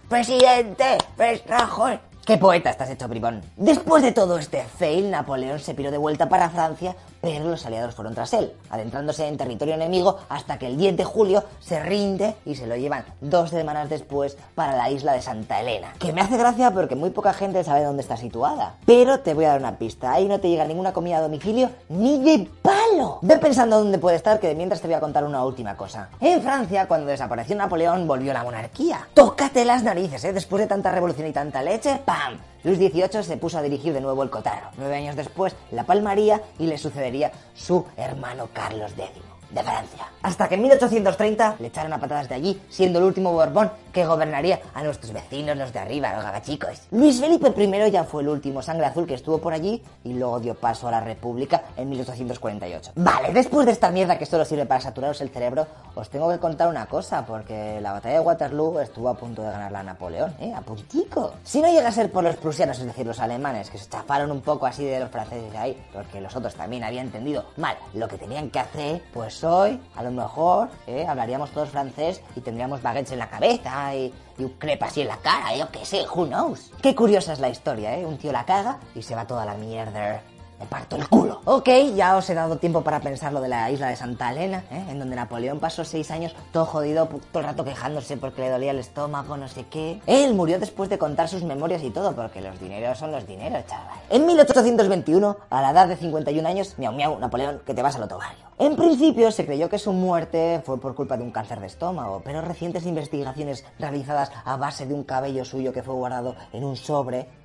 presidente, 0.09 0.99
pres- 1.17 1.45
Rajoy. 1.47 1.99
Qué 2.25 2.37
poeta 2.37 2.71
estás 2.71 2.91
hecho, 2.91 3.09
bribón. 3.09 3.43
Después 3.57 4.03
de 4.03 4.13
todo 4.13 4.39
este 4.39 4.63
fail, 4.65 5.11
Napoleón 5.11 5.59
se 5.59 5.75
piró 5.75 5.91
de 5.91 5.99
vuelta 5.99 6.29
para 6.29 6.51
Francia, 6.51 6.95
pero 7.21 7.45
los 7.49 7.65
aliados 7.67 7.95
fueron 7.95 8.15
tras 8.15 8.33
él, 8.33 8.53
adentrándose 8.71 9.27
en 9.27 9.37
territorio 9.37 9.75
enemigo 9.75 10.19
hasta 10.29 10.59
que 10.59 10.67
el 10.67 10.77
10 10.77 10.97
de 10.97 11.05
julio 11.05 11.45
se 11.61 11.81
rinde 11.81 12.37
y 12.45 12.55
se 12.55 12.67
lo 12.67 12.77
llevan 12.77 13.05
dos 13.21 13.51
semanas 13.51 13.89
después 13.91 14.37
para 14.55 14.77
la 14.77 14.91
isla 14.91 15.13
de 15.13 15.23
Santa 15.23 15.61
Elena. 15.61 15.93
Que 15.99 16.13
me 16.13 16.21
hace 16.21 16.37
gracia 16.37 16.71
porque 16.71 16.97
muy 16.97 17.11
poca 17.11 17.33
gente 17.33 17.65
sabe 17.65 17.85
dónde 17.85 18.03
está 18.03 18.17
situada. 18.17 18.77
Pero 18.87 19.21
te 19.21 19.35
voy 19.35 19.45
a 19.45 19.51
dar 19.51 19.61
una 19.61 19.77
pista, 19.77 20.13
ahí 20.13 20.27
no 20.27 20.41
te 20.41 20.49
llega 20.49 20.65
ninguna 20.65 20.93
comida 20.93 21.19
a 21.19 21.23
domicilio 21.23 21.71
ni 21.89 22.19
de 22.19 22.49
palo. 22.63 23.19
Ve 23.23 23.39
pensando 23.39 23.79
dónde 23.79 23.99
puede 23.99 24.17
estar, 24.17 24.41
que 24.41 24.49
de 24.49 24.55
mientras 24.55 24.81
te 24.81 24.87
voy 24.87 24.95
a 24.95 25.01
contar 25.01 25.25
una 25.25 25.45
última 25.45 25.77
cosa. 25.77 26.09
En 26.21 26.43
Francia, 26.43 26.87
cuando 26.87 27.07
desapareció 27.07 27.57
Napoleón, 27.57 28.07
volvió 28.07 28.33
la 28.33 28.45
monarquía. 28.45 29.09
Tócate 29.15 29.65
las 29.65 29.83
narices, 29.83 30.25
¿eh? 30.25 30.33
Después 30.33 30.61
de 30.61 30.67
tanta 30.67 30.91
revolución 30.91 31.27
y 31.27 31.33
tanta 31.33 31.63
leche, 31.63 32.01
¡pam! 32.05 32.39
Luis 32.63 32.79
XVIII 32.79 33.23
se 33.23 33.37
puso 33.37 33.59
a 33.59 33.63
dirigir 33.63 33.93
de 33.93 34.01
nuevo 34.01 34.23
el 34.23 34.31
Cotarro. 34.31 34.71
Nueve 34.77 34.97
años 34.97 35.17
después, 35.17 35.57
la 35.71 35.85
palmaría 35.85 36.43
y 36.59 36.67
le 36.67 36.79
sucedería 36.79 37.33
su 37.55 37.87
hermano 37.97 38.49
Carlos 38.53 38.93
X 38.93 39.30
de 39.51 39.63
Francia. 39.63 40.07
Hasta 40.23 40.49
que 40.49 40.55
en 40.55 40.63
1830 40.63 41.57
le 41.59 41.69
echaron 41.69 41.93
a 41.93 41.99
patadas 41.99 42.29
de 42.29 42.35
allí, 42.35 42.61
siendo 42.69 42.99
el 42.99 43.07
último 43.07 43.33
Borbón 43.33 43.71
que 43.93 44.07
gobernaría 44.07 44.61
a 44.75 44.83
nuestros 44.83 45.13
vecinos, 45.13 45.57
los 45.57 45.73
de 45.73 45.79
arriba, 45.79 46.13
los 46.15 46.23
gagachicos. 46.23 46.83
Luis 46.91 47.21
Felipe 47.21 47.53
I 47.57 47.91
ya 47.91 48.05
fue 48.05 48.23
el 48.23 48.29
último 48.29 48.63
sangre 48.63 48.87
azul 48.87 49.07
que 49.07 49.15
estuvo 49.15 49.39
por 49.39 49.53
allí 49.53 49.83
y 50.05 50.13
luego 50.13 50.39
dio 50.41 50.55
paso 50.55 50.89
a 50.89 50.91
la 50.91 51.01
República 51.01 51.63
en 51.77 51.89
1848. 51.89 52.93
Vale, 52.97 53.33
después 53.33 53.67
de 53.67 53.73
esta 53.73 53.91
mierda 53.91 54.19
que 54.19 54.27
solo 54.27 54.45
sirve 54.45 54.67
para 54.67 54.81
saturaros 54.81 55.21
el 55.21 55.31
cerebro, 55.31 55.67
os 55.95 56.09
tengo 56.09 56.31
que 56.31 56.39
contar 56.39 56.69
una 56.69 56.87
cosa, 56.87 57.25
porque 57.27 57.81
la 57.81 57.93
batalla 57.93 58.15
de 58.17 58.21
Waterloo 58.21 58.81
estuvo 58.81 59.09
a 59.09 59.15
punto 59.15 59.43
de 59.43 59.51
ganarla 59.51 59.81
a 59.81 59.83
Napoleón, 59.83 60.35
¿eh? 60.39 60.53
A 60.55 60.61
puntico. 60.61 61.35
Si 61.45 61.61
no 61.61 61.69
llega 61.69 61.89
a 61.89 61.93
ser 61.93 62.13
por 62.13 62.23
los 62.23 62.37
prusianos, 62.37 62.79
es 62.79 62.87
decir, 62.87 63.07
los 63.07 63.19
alemanes, 63.19 63.71
que 63.71 63.79
se 63.79 63.89
chafaron 63.89 64.31
un 64.31 64.41
poco 64.41 64.67
así 64.67 64.85
de 64.85 65.01
los 65.01 65.11
franceses 65.11 65.55
ahí, 65.57 65.81
porque 65.93 66.21
los 66.21 66.35
otros 66.37 66.55
también 66.55 66.85
habían 66.85 67.07
entendido 67.07 67.45
mal 67.57 67.77
lo 67.95 68.07
que 68.07 68.19
tenían 68.19 68.51
que 68.51 68.61
hacer, 68.61 69.03
pues 69.13 69.40
hoy, 69.45 69.81
a 69.97 70.03
lo 70.03 70.11
mejor, 70.11 70.69
¿eh? 70.87 71.07
hablaríamos 71.07 71.51
todos 71.51 71.69
francés 71.71 72.23
y 72.37 72.41
tendríamos 72.41 72.83
baguettes 72.83 73.13
en 73.13 73.19
la 73.19 73.29
cabeza 73.29 73.95
y, 73.95 74.13
y 74.39 74.45
un 74.45 74.51
crepe 74.59 74.85
así 74.85 75.03
en 75.03 75.09
la 75.09 75.17
cara, 75.19 75.55
yo 75.57 75.71
qué 75.71 75.85
sé, 75.85 76.05
who 76.15 76.27
knows. 76.27 76.71
Qué 76.83 76.95
curiosa 76.95 77.33
es 77.33 77.41
la 77.41 77.49
historia, 77.49 77.97
¿eh? 77.97 78.05
Un 78.05 78.19
tío 78.19 78.33
la 78.33 78.45
caga 78.45 78.79
y 78.95 79.03
se 79.03 79.15
va 79.15 79.27
toda 79.27 79.45
la 79.45 79.55
mierda. 79.55 80.23
Me 80.61 80.67
parto 80.67 80.97
el 80.97 81.09
culo. 81.09 81.41
Ok, 81.47 81.71
ya 81.97 82.19
os 82.19 82.29
he 82.29 82.35
dado 82.35 82.59
tiempo 82.59 82.83
para 82.83 83.01
pensar 83.01 83.33
lo 83.33 83.41
de 83.41 83.49
la 83.49 83.71
isla 83.71 83.89
de 83.89 83.97
Santa 83.97 84.31
Elena, 84.31 84.63
¿eh? 84.71 84.85
en 84.91 84.99
donde 84.99 85.17
Napoleón 85.17 85.59
pasó 85.59 85.87
seis 85.87 86.11
años 86.11 86.35
todo 86.53 86.67
jodido, 86.67 87.07
todo 87.07 87.41
el 87.41 87.47
rato 87.47 87.65
quejándose 87.65 88.19
porque 88.19 88.43
le 88.43 88.51
dolía 88.51 88.73
el 88.73 88.79
estómago, 88.79 89.39
no 89.39 89.49
sé 89.49 89.65
qué. 89.71 90.03
Él 90.07 90.35
murió 90.35 90.59
después 90.59 90.91
de 90.91 90.99
contar 90.99 91.31
sus 91.31 91.45
memorias 91.45 91.83
y 91.83 91.89
todo, 91.89 92.15
porque 92.15 92.43
los 92.43 92.61
dineros 92.61 92.99
son 92.99 93.11
los 93.11 93.27
dineros, 93.27 93.65
chaval. 93.67 93.99
En 94.11 94.27
1821, 94.27 95.37
a 95.49 95.63
la 95.63 95.71
edad 95.71 95.89
de 95.89 95.97
51 95.97 96.47
años, 96.47 96.75
miau 96.77 96.93
miau, 96.93 97.19
Napoleón, 97.19 97.63
que 97.65 97.73
te 97.73 97.81
vas 97.81 97.97
al 97.97 98.03
otobario. 98.03 98.51
En 98.59 98.77
principio 98.77 99.33
se 99.33 99.47
creyó 99.47 99.71
que 99.71 99.79
su 99.79 99.95
muerte 99.95 100.61
fue 100.67 100.79
por 100.79 100.95
culpa 100.95 101.17
de 101.17 101.23
un 101.23 101.31
cáncer 101.31 101.61
de 101.61 101.69
estómago, 101.69 102.21
pero 102.23 102.43
recientes 102.43 102.85
investigaciones 102.85 103.65
realizadas 103.79 104.31
a 104.45 104.59
base 104.59 104.85
de 104.85 104.93
un 104.93 105.05
cabello 105.05 105.47
suyo 105.47 105.73
que 105.73 105.83
fue 105.83 105.95
guardado 105.95 106.37
en 106.53 106.65
un 106.65 106.77
sobre 106.77 107.40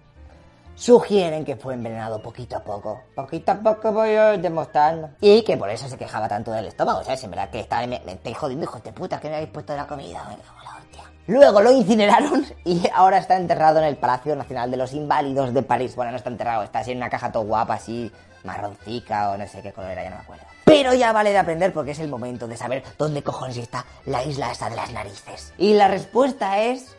sugieren 0.75 1.43
que 1.45 1.55
fue 1.55 1.73
envenenado 1.73 2.21
poquito 2.21 2.57
a 2.57 2.59
poco. 2.59 3.01
Poquito 3.15 3.53
a 3.53 3.55
poco 3.55 3.91
voy 3.91 4.09
a 4.15 4.37
demostrarlo. 4.37 5.09
Y 5.21 5.43
que 5.43 5.57
por 5.57 5.69
eso 5.69 5.87
se 5.87 5.97
quejaba 5.97 6.27
tanto 6.27 6.51
del 6.51 6.65
estómago, 6.67 7.03
¿sabes? 7.03 7.23
En 7.23 7.31
verdad 7.31 7.49
que 7.49 7.61
estaba, 7.61 7.87
me, 7.87 8.01
me 8.05 8.13
estáis 8.13 8.37
jodiendo, 8.37 8.65
hijos 8.65 8.83
de 8.83 8.91
puta, 8.93 9.19
que 9.19 9.29
me 9.29 9.35
habéis 9.35 9.49
puesto 9.49 9.73
de 9.73 9.79
la 9.79 9.87
comida. 9.87 10.23
Me 10.29 10.35
cago 10.35 10.77
hostia. 10.79 11.03
Luego 11.27 11.61
lo 11.61 11.71
incineraron 11.71 12.45
y 12.65 12.83
ahora 12.93 13.17
está 13.17 13.37
enterrado 13.37 13.79
en 13.79 13.85
el 13.85 13.97
Palacio 13.97 14.35
Nacional 14.35 14.69
de 14.69 14.77
los 14.77 14.93
Inválidos 14.93 15.53
de 15.53 15.63
París. 15.63 15.95
Bueno, 15.95 16.11
no 16.11 16.17
está 16.17 16.29
enterrado, 16.29 16.63
está 16.63 16.79
así 16.79 16.91
en 16.91 16.97
una 16.97 17.09
caja 17.09 17.31
todo 17.31 17.43
guapa, 17.43 17.75
así 17.75 18.11
marroncica 18.43 19.31
o 19.31 19.37
no 19.37 19.47
sé 19.47 19.61
qué 19.61 19.73
color 19.73 19.91
era, 19.91 20.03
ya 20.03 20.09
no 20.11 20.17
me 20.17 20.21
acuerdo. 20.21 20.43
Pero 20.65 20.93
ya 20.93 21.11
vale 21.11 21.31
de 21.31 21.37
aprender 21.37 21.73
porque 21.73 21.91
es 21.91 21.99
el 21.99 22.09
momento 22.09 22.47
de 22.47 22.57
saber 22.57 22.83
dónde 22.97 23.23
cojones 23.23 23.57
está 23.57 23.85
la 24.05 24.23
isla 24.23 24.51
esa 24.51 24.69
de 24.69 24.75
las 24.75 24.91
narices. 24.91 25.53
Y 25.57 25.73
la 25.73 25.87
respuesta 25.87 26.59
es... 26.61 26.95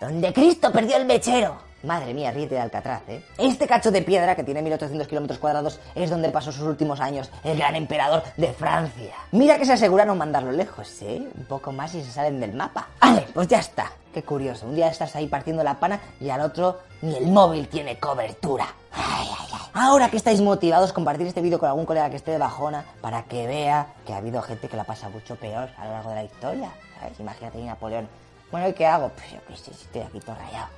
Donde 0.00 0.32
Cristo 0.32 0.70
perdió 0.72 0.96
el 0.98 1.06
mechero. 1.06 1.56
Madre 1.82 2.14
mía, 2.14 2.30
ríete 2.30 2.54
de 2.54 2.60
Alcatraz, 2.60 3.02
¿eh? 3.08 3.22
Este 3.38 3.66
cacho 3.66 3.90
de 3.90 4.02
piedra, 4.02 4.34
que 4.34 4.42
tiene 4.42 4.62
1800 4.62 5.06
kilómetros 5.06 5.38
cuadrados, 5.38 5.78
es 5.94 6.10
donde 6.10 6.30
pasó 6.30 6.50
sus 6.50 6.62
últimos 6.62 7.00
años 7.00 7.30
el 7.44 7.58
gran 7.58 7.76
emperador 7.76 8.22
de 8.36 8.52
Francia. 8.52 9.14
Mira 9.32 9.58
que 9.58 9.66
se 9.66 9.74
asegura 9.74 10.04
no 10.04 10.14
mandarlo 10.14 10.52
lejos, 10.52 11.02
¿eh? 11.02 11.22
Un 11.36 11.44
poco 11.44 11.72
más 11.72 11.94
y 11.94 12.02
se 12.02 12.10
salen 12.10 12.40
del 12.40 12.54
mapa. 12.54 12.88
Vale, 13.00 13.26
pues 13.32 13.46
ya 13.48 13.58
está. 13.58 13.92
Qué 14.12 14.22
curioso. 14.22 14.66
Un 14.66 14.74
día 14.74 14.88
estás 14.88 15.14
ahí 15.14 15.26
partiendo 15.26 15.62
la 15.62 15.78
pana 15.78 16.00
y 16.18 16.30
al 16.30 16.40
otro 16.40 16.80
ni 17.02 17.14
el 17.16 17.26
móvil 17.26 17.68
tiene 17.68 17.98
cobertura. 17.98 18.66
Ay, 18.92 19.28
ay, 19.38 19.48
ay. 19.52 19.60
Ahora 19.74 20.08
que 20.08 20.16
estáis 20.16 20.40
motivados, 20.40 20.94
compartir 20.94 21.26
este 21.26 21.42
vídeo 21.42 21.58
con 21.58 21.68
algún 21.68 21.84
colega 21.84 22.08
que 22.08 22.16
esté 22.16 22.30
de 22.30 22.38
bajona 22.38 22.86
para 23.02 23.24
que 23.24 23.46
vea 23.46 23.88
que 24.06 24.14
ha 24.14 24.16
habido 24.16 24.40
gente 24.40 24.68
que 24.68 24.76
la 24.78 24.84
pasa 24.84 25.10
mucho 25.10 25.36
peor 25.36 25.68
a 25.76 25.84
lo 25.84 25.90
largo 25.90 26.08
de 26.08 26.16
la 26.16 26.24
historia. 26.24 26.70
¿Sabes? 26.98 27.20
Imagínate 27.20 27.58
Napoleón. 27.62 28.08
Bueno, 28.50 28.68
¿y 28.68 28.72
qué 28.72 28.86
hago? 28.86 29.10
Pues 29.10 29.30
yo 29.32 29.38
qué 29.46 29.56
sé, 29.56 29.70
estoy 29.72 30.00
aquí 30.00 30.18
todo 30.20 30.34
rayado. 30.36 30.68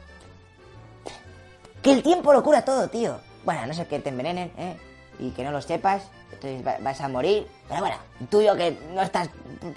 Que 1.82 1.92
el 1.92 2.02
tiempo 2.02 2.32
lo 2.32 2.42
cura 2.42 2.64
todo, 2.64 2.88
tío. 2.88 3.16
Bueno, 3.44 3.62
a 3.62 3.66
no 3.66 3.74
ser 3.74 3.86
que 3.86 3.98
te 4.00 4.08
envenenen, 4.10 4.52
¿eh? 4.58 4.76
Y 5.20 5.30
que 5.30 5.42
no 5.42 5.50
lo 5.50 5.60
sepas, 5.60 6.02
entonces 6.32 6.64
va- 6.66 6.76
vas 6.80 7.00
a 7.00 7.08
morir. 7.08 7.46
Pero 7.68 7.80
bueno, 7.80 7.96
tú 8.30 8.40
y 8.40 8.44
yo 8.46 8.54
que 8.56 8.78
no 8.94 9.02
estás 9.02 9.28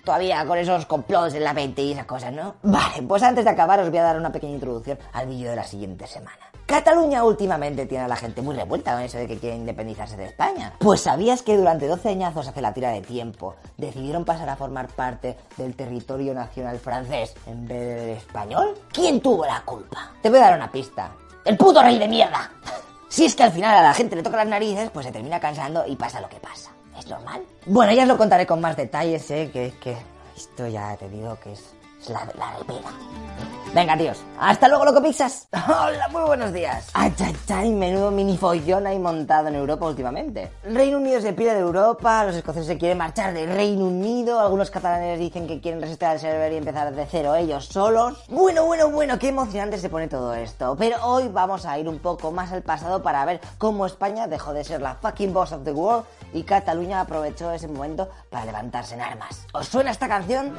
todavía 0.04 0.46
con 0.46 0.58
esos 0.58 0.86
complots 0.86 1.34
en 1.34 1.44
la 1.44 1.54
mente 1.54 1.82
y 1.82 1.94
esas 1.94 2.06
cosas, 2.06 2.32
¿no? 2.32 2.56
Vale, 2.62 3.02
pues 3.08 3.24
antes 3.24 3.44
de 3.46 3.50
acabar 3.52 3.80
os 3.80 3.90
voy 3.90 3.98
a 3.98 4.04
dar 4.04 4.18
una 4.18 4.32
pequeña 4.32 4.54
introducción 4.54 5.00
al 5.14 5.28
vídeo 5.28 5.50
de 5.50 5.56
la 5.56 5.64
siguiente 5.64 6.06
semana. 6.06 6.38
Cataluña 6.68 7.24
últimamente 7.26 7.86
tiene 7.86 8.06
a 8.06 8.08
la 8.08 8.16
gente 8.16 8.42
muy 8.42 8.56
revuelta 8.56 8.94
con 8.94 9.02
eso 9.02 9.18
de 9.18 9.28
que 9.28 9.38
quiere 9.40 9.56
independizarse 9.58 10.16
de 10.16 10.26
España. 10.26 10.74
Pues 10.80 11.02
sabías 11.02 11.42
que 11.42 11.58
durante 11.58 11.88
12 11.88 12.10
añazos 12.10 12.48
hace 12.48 12.62
la 12.62 12.74
tira 12.74 12.92
de 12.92 13.02
tiempo 13.02 13.56
decidieron 13.78 14.24
pasar 14.24 14.48
a 14.48 14.56
formar 14.56 14.88
parte 14.88 15.38
del 15.58 15.76
territorio 15.76 16.34
nacional 16.34 16.78
francés 16.80 17.34
en 17.48 17.68
vez 17.68 18.00
del 18.00 18.10
español? 18.12 18.76
¿Quién 18.94 19.20
tuvo 19.22 19.46
la 19.46 19.62
culpa? 19.64 20.12
Te 20.22 20.30
voy 20.30 20.38
a 20.40 20.44
dar 20.44 20.56
una 20.56 20.72
pista. 20.72 21.12
¡El 21.46 21.58
puto 21.58 21.82
rey 21.82 21.98
de 21.98 22.08
mierda! 22.08 22.52
Si 23.10 23.26
es 23.26 23.36
que 23.36 23.44
al 23.44 23.52
final 23.52 23.76
a 23.76 23.82
la 23.82 23.94
gente 23.94 24.16
le 24.16 24.24
toca 24.24 24.38
las 24.38 24.48
narices, 24.48 24.90
pues 24.92 25.06
se 25.06 25.12
termina 25.12 25.40
cansando 25.40 25.86
y 25.86 25.96
pasa 25.96 26.22
lo 26.22 26.30
que 26.30 26.40
pasa. 26.40 26.72
¿Es 26.98 27.08
normal? 27.08 27.42
Bueno, 27.66 27.92
ya 27.94 28.04
os 28.04 28.08
lo 28.08 28.18
contaré 28.18 28.46
con 28.46 28.62
más 28.62 28.78
detalles, 28.78 29.30
¿eh? 29.32 29.50
Que 29.52 29.68
es 29.68 29.74
que 29.76 29.98
esto 30.36 30.68
ya 30.68 30.96
te 30.98 31.10
digo 31.10 31.38
que 31.44 31.54
es, 31.54 31.74
es 32.02 32.10
la, 32.10 32.26
la 32.38 32.58
repera. 32.58 32.90
Venga, 33.74 33.96
tíos. 33.96 34.22
Hasta 34.38 34.68
luego, 34.68 34.84
loco 34.84 35.02
pizzas. 35.02 35.48
Hola, 35.54 36.10
muy 36.10 36.24
buenos 36.24 36.52
días. 36.52 36.90
Ay, 36.94 37.14
ay, 37.24 37.36
ay, 37.48 37.72
menudo 37.72 38.12
mini 38.12 38.38
follón 38.38 38.86
hay 38.86 39.00
montado 39.00 39.48
en 39.48 39.56
Europa 39.56 39.86
últimamente. 39.86 40.52
Reino 40.66 40.98
Unido 40.98 41.22
se 41.22 41.32
pide 41.32 41.54
de 41.54 41.62
Europa, 41.62 42.26
los 42.26 42.36
escoceses 42.36 42.68
se 42.68 42.78
quieren 42.78 42.98
marchar 42.98 43.34
del 43.34 43.50
Reino 43.50 43.86
Unido, 43.86 44.42
algunos 44.42 44.70
catalanes 44.72 45.18
dicen 45.20 45.48
que 45.48 45.62
quieren 45.62 45.80
resistir 45.80 46.10
al 46.10 46.20
server 46.20 46.52
y 46.52 46.58
empezar 46.58 46.94
de 46.94 47.06
cero 47.06 47.34
ellos 47.36 47.68
solos. 47.68 48.26
Bueno, 48.28 48.66
bueno, 48.66 48.90
bueno, 48.90 49.18
qué 49.18 49.30
emocionante 49.30 49.78
se 49.78 49.88
pone 49.88 50.10
todo 50.10 50.34
esto. 50.34 50.76
Pero 50.78 50.98
hoy 51.06 51.30
vamos 51.30 51.66
a 51.66 51.80
ir 51.80 51.88
un 51.88 52.00
poco 52.00 52.30
más 52.30 52.52
al 52.52 52.64
pasado 52.64 53.02
para 53.02 53.24
ver 53.24 53.40
cómo 53.58 53.86
España 53.86 54.28
dejó 54.28 54.52
de 54.52 54.66
ser 54.66 54.82
la 54.82 54.96
fucking 54.96 55.34
boss 55.34 55.54
of 55.54 55.64
the 55.64 55.72
world 55.72 56.04
y 56.34 56.44
Cataluña 56.44 57.00
aprovechó 57.00 57.50
ese 57.54 57.70
momento 57.70 58.10
para 58.30 58.44
levantarse 58.44 58.96
en 58.96 59.02
armas. 59.02 59.46
¿Os 59.54 59.70
suena 59.70 59.92
esta 59.92 60.10
canción? 60.10 60.52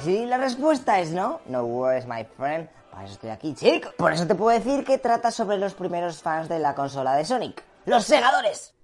Si 0.00 0.26
la 0.26 0.38
respuesta 0.38 1.00
es 1.00 1.10
no, 1.10 1.40
no 1.46 1.64
worries 1.64 2.06
my 2.06 2.24
friend, 2.36 2.68
para 2.90 3.04
eso 3.04 3.14
estoy 3.14 3.30
aquí, 3.30 3.54
chico. 3.54 3.90
Por 3.96 4.12
eso 4.12 4.26
te 4.26 4.34
puedo 4.34 4.56
decir 4.56 4.84
que 4.84 4.98
trata 4.98 5.30
sobre 5.30 5.58
los 5.58 5.74
primeros 5.74 6.22
fans 6.22 6.48
de 6.48 6.60
la 6.60 6.74
consola 6.74 7.16
de 7.16 7.24
Sonic, 7.24 7.62
los 7.84 8.04
segadores. 8.04 8.74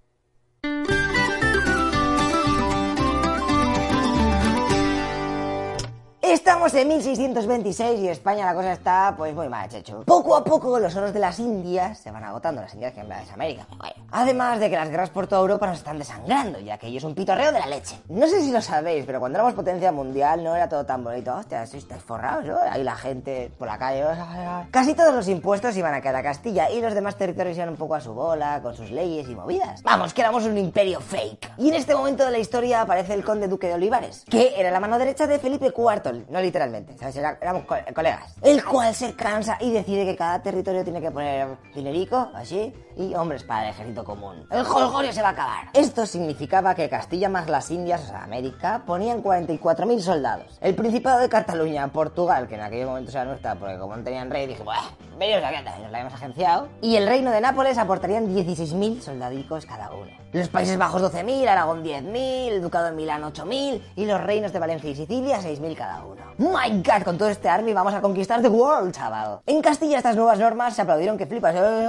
Estamos 6.27 6.73
en 6.73 6.89
1626 6.89 8.01
y 8.01 8.09
España 8.09 8.47
la 8.47 8.55
cosa 8.55 8.73
está 8.73 9.15
pues 9.15 9.35
muy 9.35 9.47
mal, 9.51 9.69
checho. 9.69 10.05
Poco 10.07 10.35
a 10.35 10.43
poco 10.43 10.81
los 10.81 10.97
oros 10.97 11.13
de 11.13 11.21
las 11.21 11.39
Indias 11.39 11.99
se 11.99 12.11
van 12.11 12.25
agotando, 12.25 12.63
las 12.63 12.73
Indias 12.73 12.95
que 12.95 13.01
en 13.01 13.09
verdad 13.11 13.25
es 13.25 13.33
América. 13.33 13.67
Vaya. 13.77 13.95
Además 14.11 14.59
de 14.59 14.71
que 14.71 14.77
las 14.77 14.89
guerras 14.89 15.11
por 15.11 15.27
toda 15.27 15.43
Europa 15.43 15.67
nos 15.67 15.79
están 15.79 15.99
desangrando, 15.99 16.61
ya 16.61 16.79
que 16.79 16.87
ello 16.87 16.97
es 16.97 17.05
un 17.05 17.15
pitorreo 17.15 17.53
de 17.53 17.59
la 17.59 17.67
leche. 17.67 18.01
No 18.09 18.27
sé 18.27 18.41
si 18.41 18.53
lo 18.53 18.63
sabéis, 18.63 19.05
pero 19.05 19.21
cuando 19.21 19.37
éramos 19.37 19.53
potencia 19.53 19.93
mundial 19.93 20.43
no 20.43 20.57
era 20.57 20.67
todo 20.67 20.87
tan 20.87 21.05
bonito. 21.05 21.35
Hostia, 21.35 21.63
estáis 21.65 22.03
forrados, 22.03 22.47
¿no? 22.47 22.57
Ahí 22.71 22.83
la 22.83 22.97
gente 22.97 23.53
por 23.59 23.69
la 23.69 23.77
calle. 23.77 24.05
Casi 24.71 24.95
todos 24.95 25.15
los 25.15 25.29
impuestos 25.29 25.77
iban 25.77 25.93
a 25.93 26.01
quedar 26.01 26.17
a 26.17 26.23
Castilla 26.23 26.71
y 26.71 26.81
los 26.81 26.95
demás 26.95 27.17
territorios 27.17 27.59
iban 27.59 27.69
un 27.69 27.77
poco 27.77 27.97
a 27.97 28.01
su 28.01 28.15
bola, 28.15 28.61
con 28.63 28.75
sus 28.75 28.91
leyes 28.91 29.29
y 29.29 29.35
movidas. 29.35 29.83
Vamos, 29.83 30.15
que 30.15 30.23
éramos 30.23 30.45
un 30.45 30.57
imperio 30.57 31.01
fake. 31.01 31.53
Y 31.59 31.69
en 31.69 31.75
este 31.75 31.95
momento 31.95 32.25
de 32.25 32.31
la 32.31 32.39
historia 32.39 32.81
aparece 32.81 33.13
el 33.13 33.25
conde 33.25 33.47
duque 33.47 33.67
de 33.67 33.75
Olivares, 33.75 34.25
que 34.31 34.59
era 34.59 34.71
la 34.71 34.81
mano 34.81 34.99
derecha 34.99 35.27
de 35.27 35.39
Felipe 35.39 35.67
IV, 35.67 36.14
no 36.29 36.41
literalmente, 36.41 36.97
¿sabes? 36.99 37.17
Éramos 37.17 37.65
co- 37.65 37.77
colegas. 37.95 38.35
El 38.43 38.65
cual 38.65 38.95
se 38.95 39.15
cansa 39.15 39.57
y 39.61 39.73
decide 39.73 40.05
que 40.05 40.17
cada 40.17 40.43
territorio 40.43 40.85
tiene 40.85 41.01
que 41.01 41.11
poner 41.11 41.49
dinerico, 41.75 42.31
así, 42.35 42.73
y 42.97 43.15
hombres 43.15 43.45
para 43.45 43.65
el 43.65 43.71
ejército 43.71 44.05
común. 44.05 44.47
El 44.51 44.65
jolgorio 44.65 45.13
se 45.13 45.23
va 45.23 45.29
a 45.29 45.33
acabar. 45.33 45.69
Esto 45.73 46.07
significaba 46.07 46.75
que 46.75 46.89
Castilla 46.89 47.29
más 47.29 47.49
las 47.49 47.71
Indias, 47.71 48.03
o 48.05 48.07
sea, 48.07 48.25
América, 48.25 48.83
ponían 48.87 49.23
44.000 49.23 50.01
soldados. 50.01 50.59
El 50.61 50.75
Principado 50.75 51.21
de 51.21 51.29
Cataluña, 51.29 51.89
Portugal, 51.89 52.49
que 52.49 52.55
en 52.55 52.63
aquel 52.63 52.87
momento 52.87 53.11
era 53.11 53.25
nuestra, 53.25 53.55
porque 53.55 53.79
como 53.79 53.97
no 53.97 54.03
tenían 54.03 54.31
rey, 54.31 54.47
dije, 54.47 54.63
bueno, 54.63 54.83
venimos 55.19 55.45
aquí, 55.45 55.57
anda", 55.57 55.75
y 55.79 55.83
nos 55.83 55.91
la 55.91 55.99
habíamos 55.99 56.15
agenciado. 56.15 56.69
Y 56.81 56.97
el 56.97 57.07
Reino 57.07 57.31
de 57.31 57.41
Nápoles 57.41 57.79
aportarían 57.79 58.29
16.000 58.29 59.01
soldadicos 59.01 59.67
cada 59.67 59.91
uno. 59.93 60.11
Los 60.33 60.49
Países 60.49 60.77
Bajos 60.77 61.01
12.000, 61.01 61.47
Aragón 61.47 61.85
10.000, 61.85 62.49
el 62.49 62.63
Ducado 62.63 62.87
de 62.87 62.93
Milán 62.93 63.23
8.000 63.23 63.81
y 63.95 64.05
los 64.05 64.21
reinos 64.21 64.53
de 64.53 64.59
Valencia 64.59 64.91
y 64.91 64.97
Sicilia 64.97 65.39
6.000 65.41 65.77
cada 65.77 66.05
uno. 66.05 66.23
My 66.39 66.83
God, 66.83 67.05
con 67.05 67.17
todo 67.17 67.29
este 67.29 67.49
army 67.49 67.73
vamos 67.73 67.95
a 67.95 68.01
conquistar 68.01 68.43
the 68.43 68.49
world, 68.49 68.93
chaval. 68.93 69.39
En 69.47 69.63
Castilla 69.63 69.99
estas 69.99 70.17
nuevas 70.17 70.41
normas 70.41 70.75
se 70.75 70.83
aplaudieron 70.83 71.17
que 71.17 71.27
flipas. 71.27 71.55
¡Eh, 71.55 71.87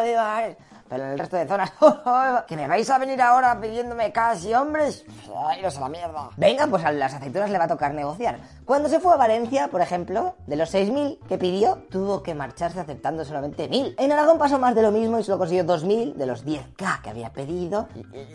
Olivares, 0.00 0.56
Olivares! 0.56 0.69
Pero 0.90 1.04
en 1.04 1.10
el 1.12 1.18
resto 1.20 1.36
de 1.36 1.46
zonas, 1.46 1.72
que 2.48 2.56
me 2.56 2.66
vais 2.66 2.90
a 2.90 2.98
venir 2.98 3.22
ahora 3.22 3.58
pidiéndome 3.60 4.10
casi 4.10 4.52
hombres. 4.52 5.04
Ay, 5.46 5.64
a 5.64 5.70
la 5.80 5.88
mierda. 5.88 6.30
Venga, 6.36 6.66
pues 6.66 6.84
a 6.84 6.90
las 6.90 7.14
aceitunas 7.14 7.48
le 7.48 7.58
va 7.58 7.64
a 7.64 7.68
tocar 7.68 7.94
negociar. 7.94 8.40
Cuando 8.64 8.88
se 8.88 8.98
fue 8.98 9.14
a 9.14 9.16
Valencia, 9.16 9.68
por 9.68 9.82
ejemplo, 9.82 10.34
de 10.48 10.56
los 10.56 10.74
6.000 10.74 11.20
que 11.28 11.38
pidió, 11.38 11.84
tuvo 11.90 12.24
que 12.24 12.34
marcharse 12.34 12.80
aceptando 12.80 13.24
solamente 13.24 13.70
1.000. 13.70 13.94
En 13.98 14.10
Aragón 14.10 14.36
pasó 14.36 14.58
más 14.58 14.74
de 14.74 14.82
lo 14.82 14.90
mismo 14.90 15.20
y 15.20 15.22
solo 15.22 15.38
consiguió 15.38 15.64
2.000 15.64 16.14
de 16.14 16.26
los 16.26 16.44
10k 16.44 17.02
que 17.02 17.10
había 17.10 17.30
pedido. 17.32 17.86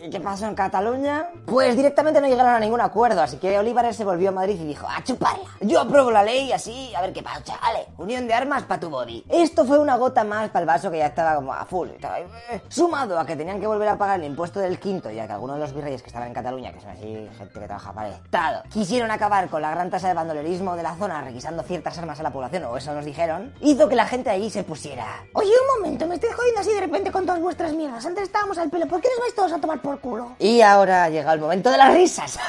¿Y 0.02 0.08
qué 0.08 0.20
pasó 0.20 0.46
en 0.46 0.54
Cataluña? 0.54 1.28
Pues 1.44 1.76
directamente 1.76 2.22
no 2.22 2.26
llegaron 2.26 2.54
a 2.54 2.58
ningún 2.58 2.80
acuerdo, 2.80 3.20
así 3.20 3.36
que 3.36 3.58
Olivares 3.58 3.96
se 3.96 4.04
volvió 4.04 4.30
a 4.30 4.32
Madrid 4.32 4.58
y 4.58 4.64
dijo, 4.64 4.88
a 4.88 5.04
chuparla. 5.04 5.44
Yo 5.60 5.80
apruebo 5.80 6.10
la 6.10 6.22
ley 6.22 6.52
así, 6.52 6.94
a 6.94 7.02
ver 7.02 7.12
qué 7.12 7.22
pasa, 7.22 7.42
chavales. 7.44 7.86
Unión 7.98 8.26
de 8.26 8.32
armas 8.32 8.62
para 8.62 8.80
tu 8.80 8.88
body. 8.88 9.26
Esto 9.28 9.66
fue 9.66 9.78
una 9.78 9.96
gota 9.98 10.24
más 10.24 10.48
para 10.48 10.60
el 10.60 10.66
vaso 10.66 10.90
que 10.90 10.98
ya 10.98 11.06
estaba 11.06 11.34
como 11.34 11.52
a 11.52 11.66
full. 11.66 11.90
Estaba. 11.90 12.16
Sumado 12.68 13.18
a 13.18 13.26
que 13.26 13.36
tenían 13.36 13.60
que 13.60 13.66
volver 13.66 13.88
a 13.88 13.98
pagar 13.98 14.20
el 14.20 14.26
impuesto 14.26 14.60
del 14.60 14.78
quinto 14.78 15.10
y 15.10 15.18
a 15.18 15.26
que 15.26 15.32
algunos 15.32 15.56
de 15.56 15.62
los 15.62 15.74
virreyes 15.74 16.02
que 16.02 16.08
estaban 16.08 16.28
en 16.28 16.34
Cataluña, 16.34 16.72
que 16.72 16.80
son 16.80 16.90
así 16.90 17.28
gente 17.38 17.60
que 17.60 17.66
trabaja 17.66 17.92
para 17.92 18.08
el 18.08 18.14
Estado, 18.14 18.62
quisieron 18.72 19.10
acabar 19.10 19.48
con 19.48 19.62
la 19.62 19.70
gran 19.70 19.90
tasa 19.90 20.08
de 20.08 20.14
bandolerismo 20.14 20.76
de 20.76 20.82
la 20.82 20.94
zona 20.96 21.22
requisando 21.22 21.62
ciertas 21.62 21.98
armas 21.98 22.20
a 22.20 22.22
la 22.22 22.32
población, 22.32 22.64
o 22.64 22.76
eso 22.76 22.94
nos 22.94 23.04
dijeron, 23.04 23.52
hizo 23.60 23.88
que 23.88 23.96
la 23.96 24.06
gente 24.06 24.30
allí 24.30 24.50
se 24.50 24.64
pusiera. 24.64 25.24
Oye, 25.32 25.50
un 25.50 25.82
momento, 25.82 26.06
me 26.06 26.14
estoy 26.14 26.30
jodiendo 26.30 26.60
así 26.60 26.72
de 26.72 26.80
repente 26.80 27.10
con 27.10 27.26
todas 27.26 27.40
vuestras 27.40 27.72
mierdas. 27.72 28.04
Antes 28.04 28.24
estábamos 28.24 28.58
al 28.58 28.70
pelo, 28.70 28.86
¿por 28.86 29.00
qué 29.00 29.08
nos 29.08 29.20
vais 29.20 29.34
todos 29.34 29.52
a 29.52 29.58
tomar 29.58 29.80
por 29.80 30.00
culo? 30.00 30.36
Y 30.38 30.60
ahora 30.60 31.04
ha 31.04 31.08
llegado 31.08 31.34
el 31.34 31.40
momento 31.40 31.70
de 31.70 31.78
las 31.78 31.94
risas. 31.94 32.38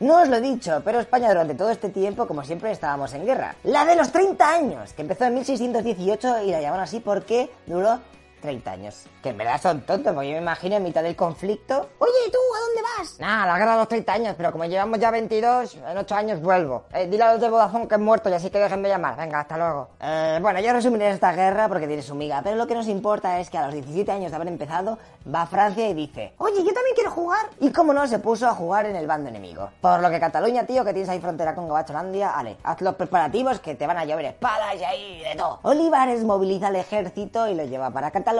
No 0.00 0.20
os 0.20 0.28
lo 0.28 0.36
he 0.36 0.40
dicho, 0.40 0.82
pero 0.84 1.00
España 1.00 1.28
durante 1.28 1.54
todo 1.54 1.70
este 1.70 1.88
tiempo, 1.88 2.26
como 2.26 2.44
siempre, 2.44 2.70
estábamos 2.72 3.14
en 3.14 3.24
guerra. 3.24 3.54
La 3.62 3.84
de 3.84 3.96
los 3.96 4.10
30 4.10 4.50
años, 4.50 4.92
que 4.92 5.02
empezó 5.02 5.24
en 5.24 5.34
1618 5.34 6.42
y 6.42 6.50
la 6.50 6.60
llamaron 6.60 6.84
así 6.84 7.00
porque 7.00 7.50
duró 7.66 8.00
30 8.42 8.70
años. 8.70 9.06
Que 9.22 9.30
en 9.30 9.38
verdad 9.38 9.60
son 9.62 9.80
tontos, 9.82 10.12
porque 10.12 10.28
yo 10.28 10.34
me 10.34 10.42
imagino 10.42 10.76
en 10.76 10.82
mitad 10.82 11.02
del 11.02 11.16
conflicto. 11.16 11.88
Oye, 11.98 12.30
¿tú 12.30 12.38
a 12.38 12.60
dónde 12.60 12.82
vas? 12.98 13.20
Nah, 13.20 13.46
la 13.46 13.58
guerra 13.58 13.72
de 13.72 13.78
los 13.78 13.88
30 13.88 14.12
años, 14.12 14.34
pero 14.36 14.52
como 14.52 14.64
llevamos 14.64 14.98
ya 14.98 15.10
22, 15.10 15.76
en 15.76 15.96
8 15.96 16.14
años 16.14 16.42
vuelvo. 16.42 16.84
Eh, 16.92 17.06
dile 17.06 17.22
a 17.22 17.32
los 17.32 17.40
de 17.40 17.48
Vodafone 17.48 17.88
que 17.88 17.94
es 17.94 18.00
muerto 18.00 18.28
y 18.28 18.34
así 18.34 18.50
que 18.50 18.58
dejen 18.58 18.82
de 18.82 18.88
llamar. 18.88 19.16
Venga, 19.16 19.40
hasta 19.40 19.56
luego. 19.56 19.88
Eh, 20.00 20.38
bueno, 20.42 20.60
yo 20.60 20.72
resumiré 20.72 21.10
esta 21.10 21.32
guerra 21.32 21.68
porque 21.68 21.86
tiene 21.86 22.02
su 22.02 22.14
miga, 22.14 22.42
pero 22.42 22.56
lo 22.56 22.66
que 22.66 22.74
nos 22.74 22.88
importa 22.88 23.38
es 23.38 23.48
que 23.48 23.58
a 23.58 23.64
los 23.66 23.74
17 23.74 24.10
años 24.10 24.30
de 24.32 24.36
haber 24.36 24.48
empezado, 24.48 24.98
va 25.32 25.42
a 25.42 25.46
Francia 25.46 25.88
y 25.88 25.94
dice... 25.94 26.34
Oye, 26.38 26.64
yo 26.64 26.74
también 26.74 26.94
quiero 26.96 27.12
jugar. 27.12 27.46
Y 27.60 27.70
como 27.70 27.92
no, 27.92 28.06
se 28.08 28.18
puso 28.18 28.48
a 28.48 28.54
jugar 28.54 28.86
en 28.86 28.96
el 28.96 29.06
bando 29.06 29.28
enemigo. 29.28 29.70
Por 29.80 30.00
lo 30.00 30.10
que 30.10 30.18
Cataluña, 30.18 30.66
tío, 30.66 30.84
que 30.84 30.92
tienes 30.92 31.08
ahí 31.08 31.20
frontera 31.20 31.54
con 31.54 31.68
Gabacholandia, 31.68 32.30
ale, 32.30 32.56
haz 32.64 32.80
los 32.80 32.96
preparativos 32.96 33.60
que 33.60 33.76
te 33.76 33.86
van 33.86 33.98
a 33.98 34.04
llover 34.04 34.24
espadas 34.24 34.74
y 34.74 34.84
ahí 34.84 35.22
de 35.22 35.36
todo. 35.36 35.60
Olivares 35.62 36.24
moviliza 36.24 36.68
al 36.68 36.76
ejército 36.76 37.46
y 37.48 37.54
lo 37.54 37.64
lleva 37.64 37.90
para 37.90 38.10
Cataluña, 38.10 38.31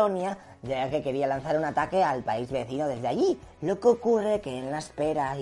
ya 0.62 0.88
que 0.90 1.02
quería 1.02 1.26
lanzar 1.26 1.56
un 1.56 1.64
ataque 1.64 2.02
al 2.04 2.22
país 2.22 2.50
vecino 2.50 2.86
desde 2.86 3.08
allí. 3.08 3.38
Lo 3.60 3.80
que 3.80 3.88
ocurre 3.88 4.40
que 4.40 4.58
en 4.58 4.70
la 4.70 4.78
espera 4.78 5.34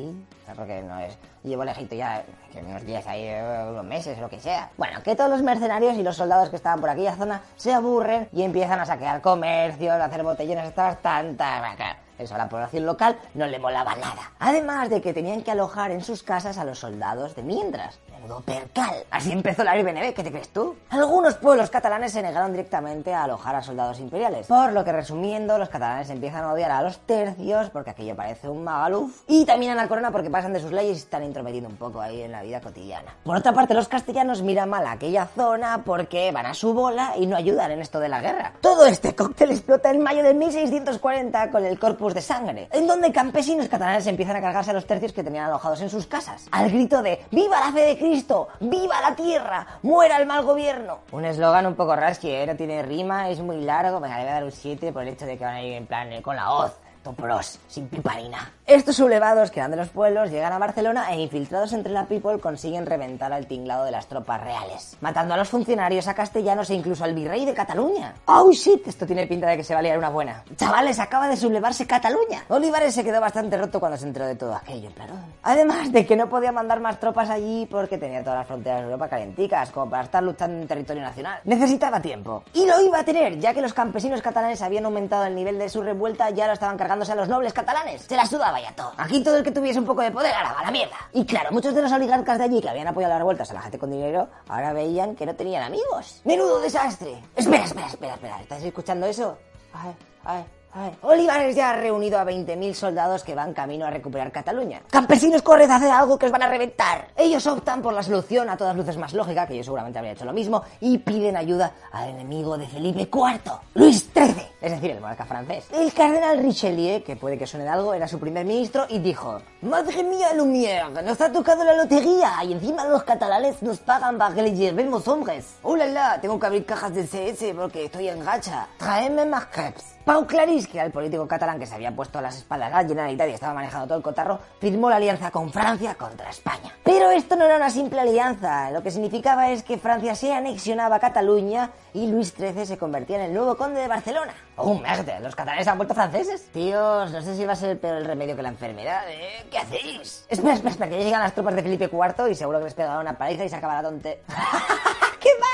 sea, 0.51 0.55
porque 0.55 0.83
no 0.83 0.99
es, 0.99 1.17
llevo 1.43 1.65
ya 1.65 2.25
que 2.53 2.59
unos 2.59 2.85
días 2.85 3.07
ahí, 3.07 3.25
eh, 3.25 3.67
unos 3.71 3.85
meses, 3.85 4.19
lo 4.19 4.29
que 4.29 4.41
sea. 4.41 4.71
Bueno, 4.77 5.03
que 5.03 5.15
todos 5.15 5.31
los 5.31 5.43
mercenarios 5.43 5.97
y 5.97 6.03
los 6.03 6.17
soldados 6.17 6.51
que 6.51 6.57
estaban 6.57 6.81
por 6.81 6.91
aquella 6.91 7.17
zona 7.17 7.43
se 7.57 7.73
aburren 7.73 8.29
y 8.33 8.43
empiezan 8.43 8.81
a 8.81 8.87
saquear 8.87 9.21
comercios, 9.21 9.93
a 9.93 10.05
hacer 10.05 10.23
botellones 10.23 10.69
hasta 10.69 10.89
las 10.89 11.03
tantas. 11.03 11.97
Eso 12.19 12.35
a 12.35 12.39
la 12.39 12.49
población 12.49 12.85
local 12.85 13.19
no 13.35 13.47
le 13.47 13.59
molaba 13.59 13.95
nada. 13.97 14.33
Además 14.39 14.91
de 14.91 15.01
que 15.01 15.15
tenían 15.15 15.43
que 15.43 15.53
alojar 15.53 15.91
en 15.91 16.03
sus 16.03 16.23
casas 16.23 16.59
a 16.59 16.65
los 16.65 16.79
soldados 16.79 17.35
de 17.35 17.43
mientras. 17.43 17.99
Menudo 18.21 18.41
percal. 18.41 18.97
Así 19.11 19.33
empezó 19.33 19.65
la 19.65 19.79
IBNB, 19.79 20.13
¿qué 20.13 20.23
te 20.23 20.31
crees 20.31 20.51
tú? 20.51 20.77
Algunos 20.91 21.37
pueblos 21.37 21.71
catalanes 21.71 22.13
se 22.13 22.21
negaron 22.21 22.53
directamente 22.53 23.15
a 23.15 23.25
alojar 23.25 23.57
a 23.57 23.63
soldados 23.63 23.99
imperiales. 23.99 24.47
Por 24.47 24.73
lo 24.73 24.85
que, 24.85 24.93
resumiendo, 24.93 25.57
los 25.57 25.71
catalanes 25.71 26.11
empiezan 26.11 26.45
a 26.45 26.53
odiar 26.53 26.71
a 26.71 26.83
los 26.83 26.99
tercios 27.07 27.71
porque 27.71 27.91
aquello 27.91 28.15
parece 28.15 28.49
un 28.49 28.63
magaluf. 28.63 29.23
Y 29.27 29.47
también 29.47 29.73
a 29.73 29.75
la 29.75 29.89
corona 29.89 30.11
porque 30.11 30.29
pasan 30.29 30.53
de 30.53 30.61
sus 30.61 30.71
leyes 30.71 30.99
y 30.99 31.01
están 31.01 31.25
intrometiendo 31.25 31.71
un 31.71 31.77
poco 31.77 32.01
ahí 32.01 32.21
en 32.21 32.33
la 32.33 32.43
vida 32.43 32.61
cotidiana. 32.61 33.15
Por 33.25 33.37
otra 33.37 33.55
parte, 33.55 33.73
los 33.73 33.89
castellanos 33.89 34.43
miran 34.43 34.69
mal 34.69 34.87
a 34.87 34.93
aquella 34.93 35.25
zona 35.27 35.83
porque 35.83 36.31
van 36.31 36.45
a 36.45 36.53
su 36.53 36.75
bola 36.75 37.15
y 37.17 37.27
no 37.27 37.37
ayudan 37.37 37.71
en 37.71 37.81
esto 37.81 38.01
de 38.01 38.11
la 38.11 38.21
guerra. 38.21 38.53
Todo 38.61 38.85
este 38.85 39.15
cóctel 39.15 39.51
explota 39.53 39.91
en 39.91 40.03
mayo 40.03 40.23
de 40.23 40.35
1640 40.35 41.51
con 41.51 41.65
el 41.65 41.79
Corpus 41.79 42.13
de 42.13 42.21
Sangre, 42.21 42.69
en 42.71 42.87
donde 42.87 43.13
campesinos 43.13 43.69
catalanes 43.69 44.07
empiezan 44.07 44.37
a 44.37 44.43
cargarse 44.43 44.73
a 44.73 44.75
los 44.75 44.87
tercios 44.87 45.15
que 45.15 45.25
tenían 45.25 45.47
alojados 45.47 45.81
en 45.81 45.89
sus 45.89 46.07
casas. 46.07 46.47
Al 46.51 46.71
grito 46.71 47.03
de 47.03 47.25
¡Viva 47.31 47.61
la 47.61 47.73
fe 47.73 47.81
de 47.81 47.97
Cristo! 47.97 48.10
¡Viva 48.59 49.01
la 49.01 49.15
tierra! 49.15 49.67
¡Muera 49.83 50.19
el 50.19 50.27
mal 50.27 50.43
gobierno! 50.43 50.99
Un 51.13 51.25
eslogan 51.25 51.67
un 51.67 51.75
poco. 51.75 51.95
No 51.95 52.57
tiene 52.57 52.83
rima, 52.83 53.29
es 53.29 53.41
muy 53.41 53.61
largo. 53.61 54.01
Venga, 54.01 54.19
le 54.19 54.25
voy 54.25 54.31
a 54.31 54.35
dar 54.35 54.45
un 54.45 54.53
7 54.53 54.93
por 54.93 55.03
el 55.03 55.09
hecho 55.09 55.27
de 55.27 55.39
que 55.39 55.45
van 55.45 55.55
a 55.55 55.63
ir 55.63 55.75
en 55.75 55.87
plan 55.87 56.13
eh, 56.13 56.21
con 56.21 56.35
la 56.35 56.53
hoz. 56.53 56.73
Topros, 57.03 57.59
sin 57.67 57.89
piparina. 57.89 58.53
Estos 58.67 58.97
sublevados 58.97 59.51
que 59.51 59.59
eran 59.59 59.71
de 59.71 59.79
los 59.79 59.89
pueblos 59.89 60.31
llegan 60.31 60.53
a 60.53 60.59
Barcelona 60.59 61.11
e 61.13 61.21
infiltrados 61.21 61.73
entre 61.73 61.93
la 61.93 62.05
people 62.05 62.39
consiguen 62.39 62.85
reventar 62.85 63.33
al 63.33 63.47
tinglado 63.47 63.85
de 63.85 63.91
las 63.91 64.07
tropas 64.07 64.43
reales, 64.43 64.97
matando 65.01 65.35
a 65.35 65.37
los 65.39 65.49
funcionarios, 65.49 66.09
a 66.09 66.15
castellanos 66.15 66.69
e 66.71 66.75
incluso 66.75 67.03
al 67.05 67.15
virrey 67.15 67.47
de 67.47 67.55
Cataluña. 67.55 68.15
¡Oh 68.27 68.53
shit! 68.53 68.87
Esto 68.87 69.07
tiene 69.07 69.27
pinta 69.27 69.49
de 69.49 69.57
que 69.57 69.65
se 69.65 69.73
va 69.73 69.81
a 69.81 69.83
liar 69.83 69.97
una 69.97 70.11
buena. 70.11 70.45
Chavales, 70.57 70.99
acaba 70.99 71.27
de 71.27 71.37
sublevarse 71.37 71.87
Cataluña. 71.87 72.45
Olivares 72.49 72.95
se 72.95 73.03
quedó 73.03 73.21
bastante 73.21 73.57
roto 73.57 73.81
cuando 73.81 73.97
se 73.97 74.07
enteró 74.07 74.27
de 74.27 74.37
todo 74.37 74.55
aquello, 74.55 74.91
claro. 74.95 75.15
Además 75.43 75.91
de 75.91 76.05
que 76.05 76.17
no 76.17 76.29
podía 76.29 76.53
mandar 76.53 76.81
más 76.81 77.01
tropas 77.01 77.31
allí 77.31 77.67
porque 77.71 77.97
tenía 77.97 78.23
todas 78.23 78.41
las 78.41 78.47
fronteras 78.47 78.81
de 78.81 78.85
Europa 78.85 79.09
calenticas, 79.09 79.71
como 79.71 79.91
para 79.91 80.05
estar 80.05 80.23
luchando 80.23 80.61
en 80.61 80.69
territorio 80.69 81.03
nacional. 81.03 81.41
Necesitaba 81.45 82.01
tiempo. 82.01 82.45
Y 82.53 82.67
lo 82.67 82.79
iba 82.81 83.01
a 83.01 83.05
tener, 83.05 83.39
ya 83.39 83.55
que 83.55 83.63
los 83.63 83.73
campesinos 83.73 84.21
catalanes 84.21 84.61
habían 84.61 84.85
aumentado 84.85 85.25
el 85.25 85.35
nivel 85.35 85.59
de 85.59 85.69
su 85.71 85.83
revuelta, 85.83 86.31
ya 86.31 86.47
lo 86.47 86.53
estaban 86.53 86.77
a 87.09 87.15
los 87.15 87.29
nobles 87.29 87.53
catalanes. 87.53 88.03
Se 88.03 88.17
la 88.17 88.27
sudaba 88.27 88.61
ya 88.61 88.75
todo. 88.75 88.93
Aquí 88.97 89.23
todo 89.23 89.39
el 89.39 89.45
que 89.45 89.53
tuviese 89.53 89.79
un 89.79 89.87
poco 89.87 90.03
de 90.03 90.11
poder 90.11 90.33
ganaba 90.33 90.63
la 90.63 90.71
mierda. 90.71 90.97
Y 91.13 91.25
claro, 91.25 91.51
muchos 91.53 91.75
de 91.75 91.83
los 91.83 91.93
oligarcas 91.93 92.39
de 92.39 92.45
allí 92.45 92.61
que 92.61 92.69
habían 92.69 92.89
apoyado 92.89 93.13
las 93.13 93.21
revueltas 93.21 93.51
a 93.51 93.55
la 93.55 93.63
gente 93.63 93.79
con 93.79 93.91
dinero, 93.91 94.29
ahora 94.49 94.73
veían 94.73 95.15
que 95.15 95.25
no 95.25 95.35
tenían 95.35 95.63
amigos. 95.63 96.21
¡Menudo 96.25 96.61
desastre! 96.61 97.23
Espera, 97.35 97.65
espera, 97.65 97.87
espera, 97.87 98.15
espera. 98.15 98.41
¿Estás 98.43 98.63
escuchando 98.63 99.07
eso? 99.07 99.39
Ay, 99.73 99.95
ay. 100.25 100.45
Ay. 100.73 100.97
Olivares 101.03 101.57
ya 101.57 101.71
ha 101.71 101.73
reunido 101.73 102.19
a 102.19 102.25
20.000 102.25 102.75
soldados 102.75 103.25
que 103.25 103.35
van 103.35 103.53
camino 103.53 103.87
a 103.87 103.91
recuperar 103.91 104.31
Cataluña. 104.31 104.83
Campesinos, 104.89 105.43
corred 105.43 105.69
a 105.69 105.77
hacer 105.77 105.91
algo 105.91 106.17
que 106.17 106.27
os 106.27 106.33
van 106.33 106.43
a 106.43 106.49
reventar. 106.49 107.09
Ellos 107.17 107.45
optan 107.49 107.83
por 107.83 107.93
la 107.93 108.05
solución 108.05 108.49
a 108.49 108.57
todas 108.57 108.77
luces 108.77 108.97
más 108.97 109.13
lógica, 109.13 109.49
que 109.49 109.57
yo 109.57 109.65
seguramente 109.65 109.99
habría 109.99 110.13
hecho 110.13 110.25
lo 110.25 110.33
mismo, 110.33 110.63
y 110.81 110.99
piden 110.99 111.37
ayuda 111.37 111.73
al 111.91 112.11
enemigo 112.11 112.57
de 112.57 112.69
Felipe 112.69 113.09
IV, 113.13 113.53
Luis 113.75 114.09
XIII, 114.15 114.47
es 114.61 114.71
decir, 114.73 114.91
el 114.91 115.01
monarca 115.01 115.25
francés. 115.25 115.67
El 115.73 115.93
cardenal 115.93 116.39
Richelieu, 116.39 117.03
que 117.03 117.17
puede 117.17 117.39
que 117.39 117.47
suene 117.47 117.65
de 117.65 117.71
algo, 117.71 117.95
era 117.95 118.07
su 118.07 118.19
primer 118.19 118.45
ministro 118.45 118.87
y 118.89 118.99
dijo, 118.99 119.41
Madre 119.63 120.03
mía, 120.03 120.35
Lumière, 120.35 121.03
nos 121.03 121.21
ha 121.21 121.33
tocado 121.33 121.65
la 121.65 121.75
lotería 121.75 122.33
y 122.45 122.53
encima 122.53 122.85
los 122.85 123.05
catalanes 123.05 123.63
nos 123.63 123.79
pagan 123.79 124.19
para 124.19 124.35
que 124.35 124.43
le 124.43 124.55
llevemos 124.55 125.07
hombres. 125.09 125.57
¡Oh, 125.63 125.77
la, 125.77 125.87
la! 125.87 126.21
Tengo 126.21 126.39
que 126.39 126.47
abrir 126.47 126.67
cajas 126.67 126.95
de 126.95 127.07
CS 127.07 127.55
porque 127.57 127.87
estoy 127.87 128.09
en 128.09 128.25
gacha. 128.25 128.67
Tráeme 128.79 129.27
más 129.27 129.47
crepes. 129.47 130.01
Pau 130.05 130.27
Clarís, 130.27 130.67
que 130.67 130.79
era 130.79 130.87
el 130.87 130.93
político 130.93 131.29
catalán 131.29 131.59
que 131.59 131.67
se 131.67 131.75
había 131.75 131.95
puesto 131.95 132.21
las 132.21 132.37
espaldas 132.37 132.73
a 132.73 132.83
la 132.83 132.89
Generalitat 132.89 133.29
y 133.29 133.33
estaba 133.33 133.55
manejando 133.55 133.87
todo 133.87 133.99
el 133.99 134.03
cotarro, 134.03 134.41
firmó 134.59 134.89
la 134.89 134.97
alianza 134.97 135.31
con 135.31 135.53
Francia 135.53 135.95
contra 135.95 136.31
España. 136.31 136.75
Pero 136.83 137.11
esto 137.11 137.37
no 137.37 137.45
era 137.45 137.57
una 137.57 137.71
simple 137.71 138.01
alianza, 138.01 138.71
lo 138.71 138.83
que 138.83 138.91
significaba 138.91 139.51
es 139.51 139.63
que 139.63 139.79
Francia 139.79 140.15
se 140.15 140.33
anexionaba 140.33 140.97
a 140.97 141.01
Cataluña 141.01 141.71
y 141.93 142.07
Luis 142.07 142.35
XIII 142.37 142.67
se 142.67 142.79
convertía 142.79 143.17
en 143.17 143.23
el 143.23 143.35
nuevo 143.35 143.57
conde 143.57 143.81
de 143.81 143.89
Barcelona. 143.89 144.35
¡Oh, 144.57 144.75
merde! 144.75 145.19
¿Los 145.21 145.35
catalanes 145.35 145.67
han 145.69 145.79
vuelto 145.79 145.95
franceses? 145.95 146.47
Tíos, 146.53 147.11
no 147.11 147.23
sé 147.23 147.35
si 147.35 147.45
va 147.45 147.53
a 147.53 147.57
ser 147.57 147.79
peor 147.81 147.97
el 147.97 148.05
remedio 148.05 148.37
que 148.37 148.43
la 148.43 148.51
enfermedad, 148.51 149.05
¿eh? 149.09 149.47
¿Qué 149.51 149.59
hacéis? 149.59 150.27
Espera, 150.29 150.55
espera, 150.55 150.71
espera, 150.71 150.91
que 150.91 151.03
llegan 151.03 151.21
las 151.21 151.35
tropas 151.35 151.55
de 151.55 151.63
Felipe 151.63 151.89
IV 151.91 152.31
y 152.31 152.35
seguro 152.35 152.59
que 152.59 152.65
les 152.65 152.75
pegará 152.75 153.01
una 153.01 153.17
paliza 153.17 153.45
y 153.45 153.49
se 153.49 153.57
acaba 153.57 153.75
la 153.75 153.89
tonte... 153.89 154.23
¿Qué 155.21 155.31
va? 155.41 155.47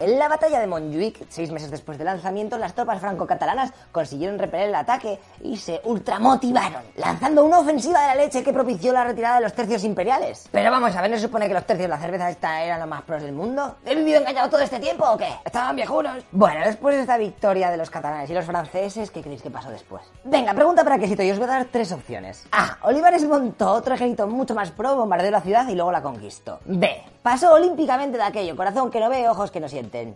En 0.00 0.16
la 0.16 0.28
batalla 0.28 0.60
de 0.60 0.68
Montjuic, 0.68 1.26
seis 1.28 1.50
meses 1.50 1.72
después 1.72 1.98
del 1.98 2.04
lanzamiento, 2.04 2.56
las 2.56 2.72
tropas 2.72 3.00
franco-catalanas 3.00 3.72
consiguieron 3.90 4.38
repeler 4.38 4.68
el 4.68 4.74
ataque 4.76 5.18
y 5.42 5.56
se 5.56 5.80
ultramotivaron, 5.82 6.82
lanzando 6.94 7.44
una 7.44 7.58
ofensiva 7.58 8.02
de 8.02 8.06
la 8.06 8.14
leche 8.14 8.44
que 8.44 8.52
propició 8.52 8.92
la 8.92 9.02
retirada 9.02 9.36
de 9.36 9.42
los 9.42 9.54
tercios 9.54 9.82
imperiales. 9.82 10.48
Pero 10.52 10.70
vamos 10.70 10.94
a 10.94 11.02
ver, 11.02 11.10
¿no 11.10 11.16
se 11.16 11.24
supone 11.24 11.48
que 11.48 11.54
los 11.54 11.66
tercios 11.66 11.86
de 11.86 11.96
la 11.96 11.98
cerveza 11.98 12.30
esta 12.30 12.62
eran 12.62 12.78
los 12.78 12.88
más 12.88 13.02
pros 13.02 13.22
del 13.22 13.32
mundo? 13.32 13.74
¿He 13.84 13.96
vivido 13.96 14.20
engañado 14.20 14.48
todo 14.48 14.60
este 14.60 14.78
tiempo 14.78 15.04
o 15.04 15.18
qué? 15.18 15.30
¿Estaban 15.44 15.74
viejunos? 15.74 16.22
Bueno, 16.30 16.64
después 16.64 16.94
de 16.94 17.00
esta 17.00 17.16
victoria 17.16 17.68
de 17.68 17.76
los 17.76 17.90
catalanes 17.90 18.30
y 18.30 18.34
los 18.34 18.44
franceses, 18.44 19.10
¿qué 19.10 19.20
creéis 19.20 19.42
que 19.42 19.50
pasó 19.50 19.68
después? 19.68 20.02
Venga, 20.22 20.54
pregunta 20.54 20.84
para 20.84 21.00
quesito, 21.00 21.24
y 21.24 21.32
os 21.32 21.38
voy 21.38 21.48
a 21.48 21.54
dar 21.54 21.64
tres 21.64 21.90
opciones. 21.90 22.46
A. 22.52 22.78
Olivares 22.82 23.26
montó 23.26 23.72
otro 23.72 23.96
ejército 23.96 24.28
mucho 24.28 24.54
más 24.54 24.70
pro, 24.70 24.94
bombardeó 24.94 25.32
la 25.32 25.40
ciudad 25.40 25.66
y 25.66 25.74
luego 25.74 25.90
la 25.90 26.02
conquistó. 26.02 26.60
B. 26.66 27.02
Pasó 27.20 27.52
olímpicamente 27.52 28.16
de 28.16 28.22
aquello, 28.22 28.56
corazón 28.56 28.92
que 28.92 29.00
no 29.00 29.10
ve, 29.10 29.28
ojos 29.28 29.50
que 29.50 29.58
no 29.58 29.68
sienten. 29.68 29.87
Eh, 29.94 30.14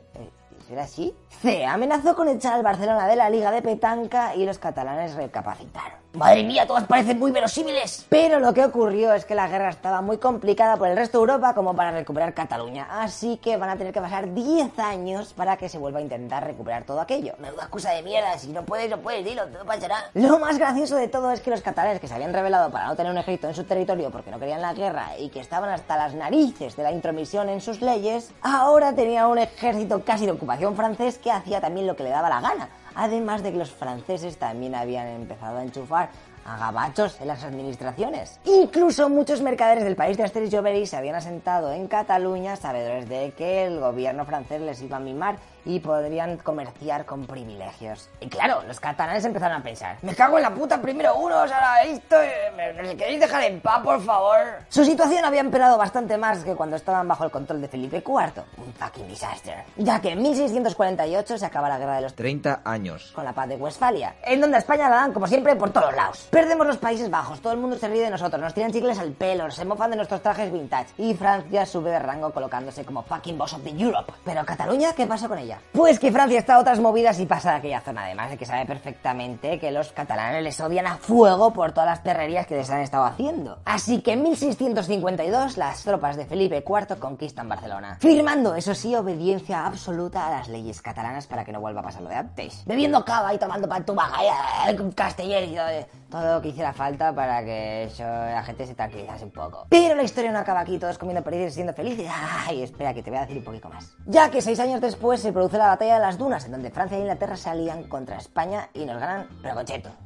¿Será 0.69 0.85
así? 0.85 1.15
C. 1.43 1.65
Amenazó 1.65 2.15
con 2.15 2.28
echar 2.28 2.55
al 2.55 2.62
Barcelona 2.62 3.07
de 3.07 3.16
la 3.16 3.31
Liga 3.31 3.51
de 3.51 3.62
Petanca 3.62 4.35
y 4.35 4.44
los 4.44 4.59
catalanes 4.59 5.15
recapacitaron. 5.15 6.02
Madre 6.14 6.43
mía, 6.43 6.66
todas 6.66 6.84
parecen 6.84 7.18
muy 7.18 7.30
verosímiles. 7.30 8.05
Pero 8.10 8.39
lo 8.39 8.52
que 8.52 8.62
ocurrió 8.62 9.14
es 9.14 9.24
que 9.24 9.34
la 9.34 9.48
guerra 9.48 9.70
estaba 9.70 10.02
muy 10.02 10.18
complicada 10.18 10.76
por 10.76 10.89
el 10.89 10.97
resto 10.97 11.16
de 11.16 11.22
Europa 11.22 11.55
como 11.55 11.74
para 11.74 11.90
recuperar 11.90 12.34
Cataluña. 12.34 12.86
Así 12.90 13.39
que 13.39 13.56
van 13.56 13.70
a 13.70 13.78
tener 13.78 13.94
que 13.94 14.01
pasar 14.01 14.34
10 14.34 14.78
años 14.78 15.32
para 15.32 15.56
que 15.56 15.70
se 15.70 15.78
vuelva 15.78 16.01
a 16.01 16.02
intentar 16.02 16.44
recuperar 16.44 16.84
todo 16.84 17.01
aquello. 17.01 17.32
Menuda 17.39 17.62
excusa 17.62 17.93
de 17.93 18.02
mierda, 18.02 18.36
si 18.36 18.48
no 18.48 18.62
puedes, 18.62 18.90
no 18.90 18.98
puedes, 18.98 19.24
dilo, 19.24 19.47
no 19.47 19.64
pasará. 19.64 20.10
Lo 20.12 20.39
más 20.39 20.59
gracioso 20.59 20.97
de 20.97 21.09
todo 21.09 21.32
es 21.32 21.40
que 21.40 21.48
los 21.48 21.62
catalanes 21.62 21.98
que 21.98 22.09
se 22.09 22.14
habían 22.14 22.34
rebelado 22.34 22.70
para 22.70 22.89
no 22.89 22.94
tener 22.94 23.10
un 23.10 23.16
ejército 23.16 23.48
en 23.48 23.55
su 23.55 23.64
territorio 23.64 24.10
porque 24.10 24.30
no 24.30 24.39
querían 24.39 24.60
la 24.60 24.74
guerra 24.74 25.18
y 25.18 25.30
que 25.30 25.40
estaban 25.40 25.70
hasta 25.70 25.97
las 25.97 26.12
narices 26.12 26.76
de 26.76 26.82
la 26.82 26.93
intromisión 26.93 27.48
en 27.48 27.62
sus 27.62 27.80
leyes, 27.80 28.32
ahora 28.43 28.94
tenían 28.94 29.28
un 29.28 29.39
ejército 29.39 30.05
casi 30.05 30.26
de 30.26 30.32
ocupación 30.32 30.76
francés 30.76 31.16
que 31.16 31.32
hacía 31.32 31.62
también 31.62 31.86
lo 31.86 31.97
que 31.97 32.02
le 32.02 32.10
daba 32.10 32.28
la 32.28 32.43
gana 32.43 32.68
además 32.94 33.43
de 33.43 33.52
que 33.52 33.59
los 33.59 33.70
franceses 33.70 34.36
también 34.36 34.74
habían 34.74 35.06
empezado 35.09 35.59
a 35.59 35.62
enchufar 35.62 36.10
a 36.44 36.56
gabachos 36.56 37.20
en 37.20 37.28
las 37.28 37.44
administraciones. 37.44 38.40
Incluso 38.44 39.09
muchos 39.09 39.43
mercaderes 39.43 39.85
del 39.85 39.97
país 39.97 40.16
de 40.16 40.24
Asterix 40.24 40.52
y 40.52 40.56
Obelix 40.56 40.90
se 40.90 40.97
habían 40.97 41.14
asentado 41.14 41.73
en 41.73 41.86
Cataluña, 41.86 42.56
sabedores 42.56 43.09
de 43.09 43.32
que 43.36 43.64
el 43.64 43.78
gobierno 43.78 44.24
francés 44.24 44.60
les 44.60 44.82
iba 44.82 44.97
a 44.97 45.01
mimar 45.01 45.36
y 45.64 45.80
podrían 45.80 46.36
comerciar 46.39 47.05
con 47.05 47.26
privilegios. 47.26 48.09
Y 48.20 48.28
claro, 48.28 48.62
los 48.66 48.80
catalanes 48.80 49.24
empezaron 49.24 49.60
a 49.60 49.62
pensar, 49.62 49.97
me 50.02 50.14
cago 50.14 50.36
en 50.39 50.43
la 50.43 50.55
puta, 50.55 50.80
primero 50.80 51.14
unos, 51.16 51.51
ahora 51.51 51.82
esto, 51.84 52.16
¿me, 52.56 52.72
me 52.72 52.97
queréis 52.97 53.20
dejar 53.20 53.44
en 53.44 53.60
paz, 53.60 53.82
por 53.82 54.01
favor? 54.02 54.39
Su 54.68 54.84
situación 54.84 55.24
había 55.24 55.40
empeorado 55.40 55.78
bastante 55.78 56.16
más 56.18 56.44
que 56.44 56.55
cuando 56.55 56.76
estaban 56.76 57.06
bajo 57.09 57.24
el 57.24 57.30
control 57.30 57.60
de 57.60 57.68
Felipe 57.68 57.98
IV. 58.06 58.43
Un 58.59 58.72
fucking 58.74 59.09
disaster. 59.09 59.64
Ya 59.76 60.01
que 60.01 60.10
en 60.10 60.22
1648 60.22 61.39
se 61.39 61.47
acaba 61.47 61.68
la 61.68 61.78
guerra 61.78 61.97
de 61.97 62.02
los 62.02 62.14
30 62.14 62.60
años. 62.64 63.12
con 63.14 63.24
la 63.24 63.32
paz 63.32 63.48
de 63.48 63.56
Westfalia, 63.56 64.14
en 64.22 64.40
donde 64.40 64.56
a 64.56 64.60
España 64.60 64.89
la 64.89 64.97
dan 64.97 65.12
como 65.12 65.26
siempre 65.26 65.56
por 65.56 65.70
todos 65.70 65.94
lados. 65.94 66.28
Perdemos 66.30 66.66
los 66.66 66.78
Países 66.78 67.10
Bajos, 67.10 67.40
todo 67.40 67.52
el 67.52 67.59
mundo 67.59 67.76
se 67.78 67.89
ríe 67.89 68.02
de 68.02 68.10
nosotros, 68.10 68.40
nos 68.40 68.55
tiran 68.55 68.72
chicles 68.72 68.98
al 68.98 69.12
pelo, 69.12 69.51
se 69.51 69.64
mofan 69.64 69.90
de 69.90 69.97
nuestros 69.97 70.22
trajes 70.22 70.52
vintage 70.52 70.89
y 70.98 71.14
Francia 71.14 71.66
sube 71.66 71.90
de 71.90 71.98
rango 71.98 72.32
colocándose 72.32 72.84
como 72.84 73.02
fucking 73.02 73.39
boss 73.39 73.55
of 73.55 73.62
the 73.62 73.70
Europe. 73.70 74.12
Pero 74.24 74.44
Cataluña, 74.44 74.93
¿qué 74.94 75.06
pasó 75.06 75.28
con 75.28 75.39
ella? 75.39 75.52
Pues 75.73 75.99
que 75.99 76.12
Francia 76.12 76.39
está 76.39 76.57
a 76.57 76.61
otras 76.61 76.81
movidas 76.81 77.19
y 77.20 77.27
pasa 77.27 77.53
de 77.53 77.57
aquella 77.59 77.81
zona, 77.81 78.05
además 78.05 78.31
de 78.31 78.39
que 78.39 78.47
sabe 78.47 78.66
perfectamente 78.66 79.59
que 79.59 79.70
los 79.70 79.93
catalanes 79.93 80.43
les 80.43 80.61
odian 80.61 80.87
a 80.87 80.97
fuego 80.97 81.53
por 81.53 81.73
todas 81.73 81.89
las 81.89 82.01
perrerías 82.01 82.47
que 82.47 82.57
les 82.57 82.70
han 82.70 82.81
estado 82.81 83.05
haciendo. 83.05 83.59
Así 83.65 84.01
que 84.03 84.12
en 84.12 84.23
1652 84.23 85.57
las 85.57 85.83
tropas 85.83 86.16
de 86.16 86.27
Felipe 86.27 86.65
IV 86.66 86.99
conquistan 86.99 87.49
Barcelona, 87.49 87.97
firmando, 88.01 88.55
eso 88.55 88.74
sí, 88.74 88.95
obediencia 88.95 89.66
absoluta 89.66 90.27
a 90.27 90.31
las 90.31 90.49
leyes 90.49 90.81
catalanas 90.83 91.27
para 91.27 91.45
que 91.45 91.53
no 91.53 91.61
vuelva 91.61 91.81
a 91.81 91.85
pasar 91.85 92.03
lo 92.03 92.09
de 92.09 92.16
antes. 92.16 92.62
Bebiendo 92.66 93.05
cava 93.05 93.35
y 93.35 93.39
tomando 93.39 93.69
pantumaja 93.69 94.23
y 94.24 94.93
castellers 94.95 95.49
y 95.49 95.55
todo, 95.55 95.66
todo 96.11 96.35
lo 96.35 96.43
que 96.43 96.49
hiciera 96.49 96.73
falta 96.73 97.15
para 97.15 97.45
que 97.45 97.85
eso, 97.85 98.05
la 98.05 98.43
gente 98.43 98.66
se 98.66 98.74
tranquilizase 98.74 99.24
un 99.24 99.31
poco. 99.31 99.66
Pero 99.69 99.95
la 99.95 100.03
historia 100.03 100.31
no 100.31 100.39
acaba 100.39 100.61
aquí, 100.61 100.79
todos 100.79 100.99
comiendo 100.99 101.23
perdices 101.23 101.53
y 101.53 101.55
siendo 101.55 101.73
felices. 101.73 102.09
Ay, 102.47 102.62
espera, 102.62 102.93
que 102.93 103.03
te 103.03 103.11
voy 103.11 103.19
a 103.19 103.23
decir 103.23 103.39
un 103.39 103.45
poquito 103.45 103.69
más. 103.69 103.97
Ya 104.07 104.31
que 104.31 104.43
seis 104.43 104.61
años 104.61 104.81
después 104.81 105.20
se 105.20 105.33
produce 105.43 105.59
la 105.59 105.66
batalla 105.66 105.94
de 105.94 106.01
las 106.01 106.19
dunas, 106.19 106.44
en 106.44 106.52
donde 106.52 106.70
Francia 106.70 106.97
e 106.97 107.01
Inglaterra 107.01 107.36
se 107.36 107.51
alían 107.51 107.82
contra 107.89 108.16
España 108.16 108.69
y 108.74 108.85
nos 108.85 109.01
ganan, 109.01 109.27
pero. 109.43 109.56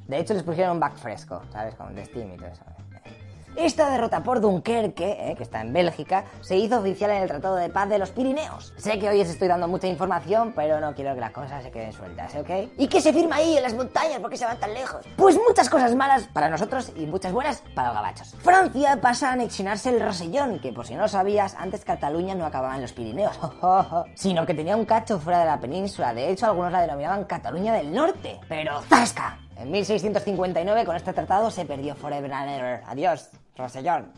De 0.08 0.18
hecho, 0.18 0.32
les 0.32 0.42
pusieron 0.42 0.72
un 0.72 0.80
back 0.80 0.96
fresco, 0.96 1.42
¿sabes? 1.52 1.74
Con 1.74 1.94
Steam 2.06 2.32
y 2.32 2.36
todo 2.38 2.48
eso. 2.48 2.62
Esta 3.56 3.88
derrota 3.88 4.22
por 4.22 4.42
Dunkerque, 4.42 5.16
eh, 5.18 5.34
que 5.34 5.42
está 5.42 5.62
en 5.62 5.72
Bélgica, 5.72 6.26
se 6.42 6.56
hizo 6.56 6.78
oficial 6.78 7.10
en 7.10 7.22
el 7.22 7.28
Tratado 7.28 7.56
de 7.56 7.70
Paz 7.70 7.88
de 7.88 7.98
los 7.98 8.10
Pirineos. 8.10 8.74
Sé 8.76 8.98
que 8.98 9.08
hoy 9.08 9.22
os 9.22 9.28
estoy 9.28 9.48
dando 9.48 9.66
mucha 9.66 9.86
información, 9.86 10.52
pero 10.54 10.78
no 10.78 10.94
quiero 10.94 11.14
que 11.14 11.20
las 11.20 11.30
cosas 11.30 11.62
se 11.62 11.70
queden 11.70 11.90
sueltas, 11.92 12.34
¿eh? 12.34 12.40
¿ok? 12.40 12.72
¿Y 12.76 12.86
qué 12.86 13.00
se 13.00 13.14
firma 13.14 13.36
ahí 13.36 13.56
en 13.56 13.62
las 13.62 13.72
montañas? 13.72 14.20
¿Por 14.20 14.28
qué 14.28 14.36
se 14.36 14.44
van 14.44 14.60
tan 14.60 14.74
lejos? 14.74 15.06
Pues 15.16 15.38
muchas 15.48 15.70
cosas 15.70 15.94
malas 15.94 16.28
para 16.28 16.50
nosotros 16.50 16.92
y 16.96 17.06
muchas 17.06 17.32
buenas 17.32 17.62
para 17.74 17.88
los 17.88 17.96
gabachos. 17.96 18.34
Francia 18.40 19.00
pasa 19.00 19.30
a 19.30 19.32
anexionarse 19.32 19.88
el 19.88 20.00
Rosellón, 20.00 20.58
que 20.58 20.74
por 20.74 20.86
si 20.86 20.94
no 20.94 21.02
lo 21.02 21.08
sabías, 21.08 21.54
antes 21.58 21.82
Cataluña 21.82 22.34
no 22.34 22.44
acababa 22.44 22.74
en 22.74 22.82
los 22.82 22.92
Pirineos, 22.92 23.38
sino 24.14 24.44
que 24.44 24.52
tenía 24.52 24.76
un 24.76 24.84
cacho 24.84 25.18
fuera 25.18 25.38
de 25.38 25.46
la 25.46 25.58
península. 25.58 26.12
De 26.12 26.30
hecho, 26.30 26.44
algunos 26.44 26.72
la 26.72 26.82
denominaban 26.82 27.24
Cataluña 27.24 27.72
del 27.72 27.90
Norte. 27.90 28.38
Pero 28.48 28.82
¡zasca! 28.82 29.38
En 29.56 29.70
1659, 29.70 30.84
con 30.84 30.96
este 30.96 31.14
tratado, 31.14 31.50
se 31.50 31.64
perdió 31.64 31.94
forever 31.94 32.30
and 32.30 32.50
ever. 32.50 32.82
Adiós. 32.86 33.30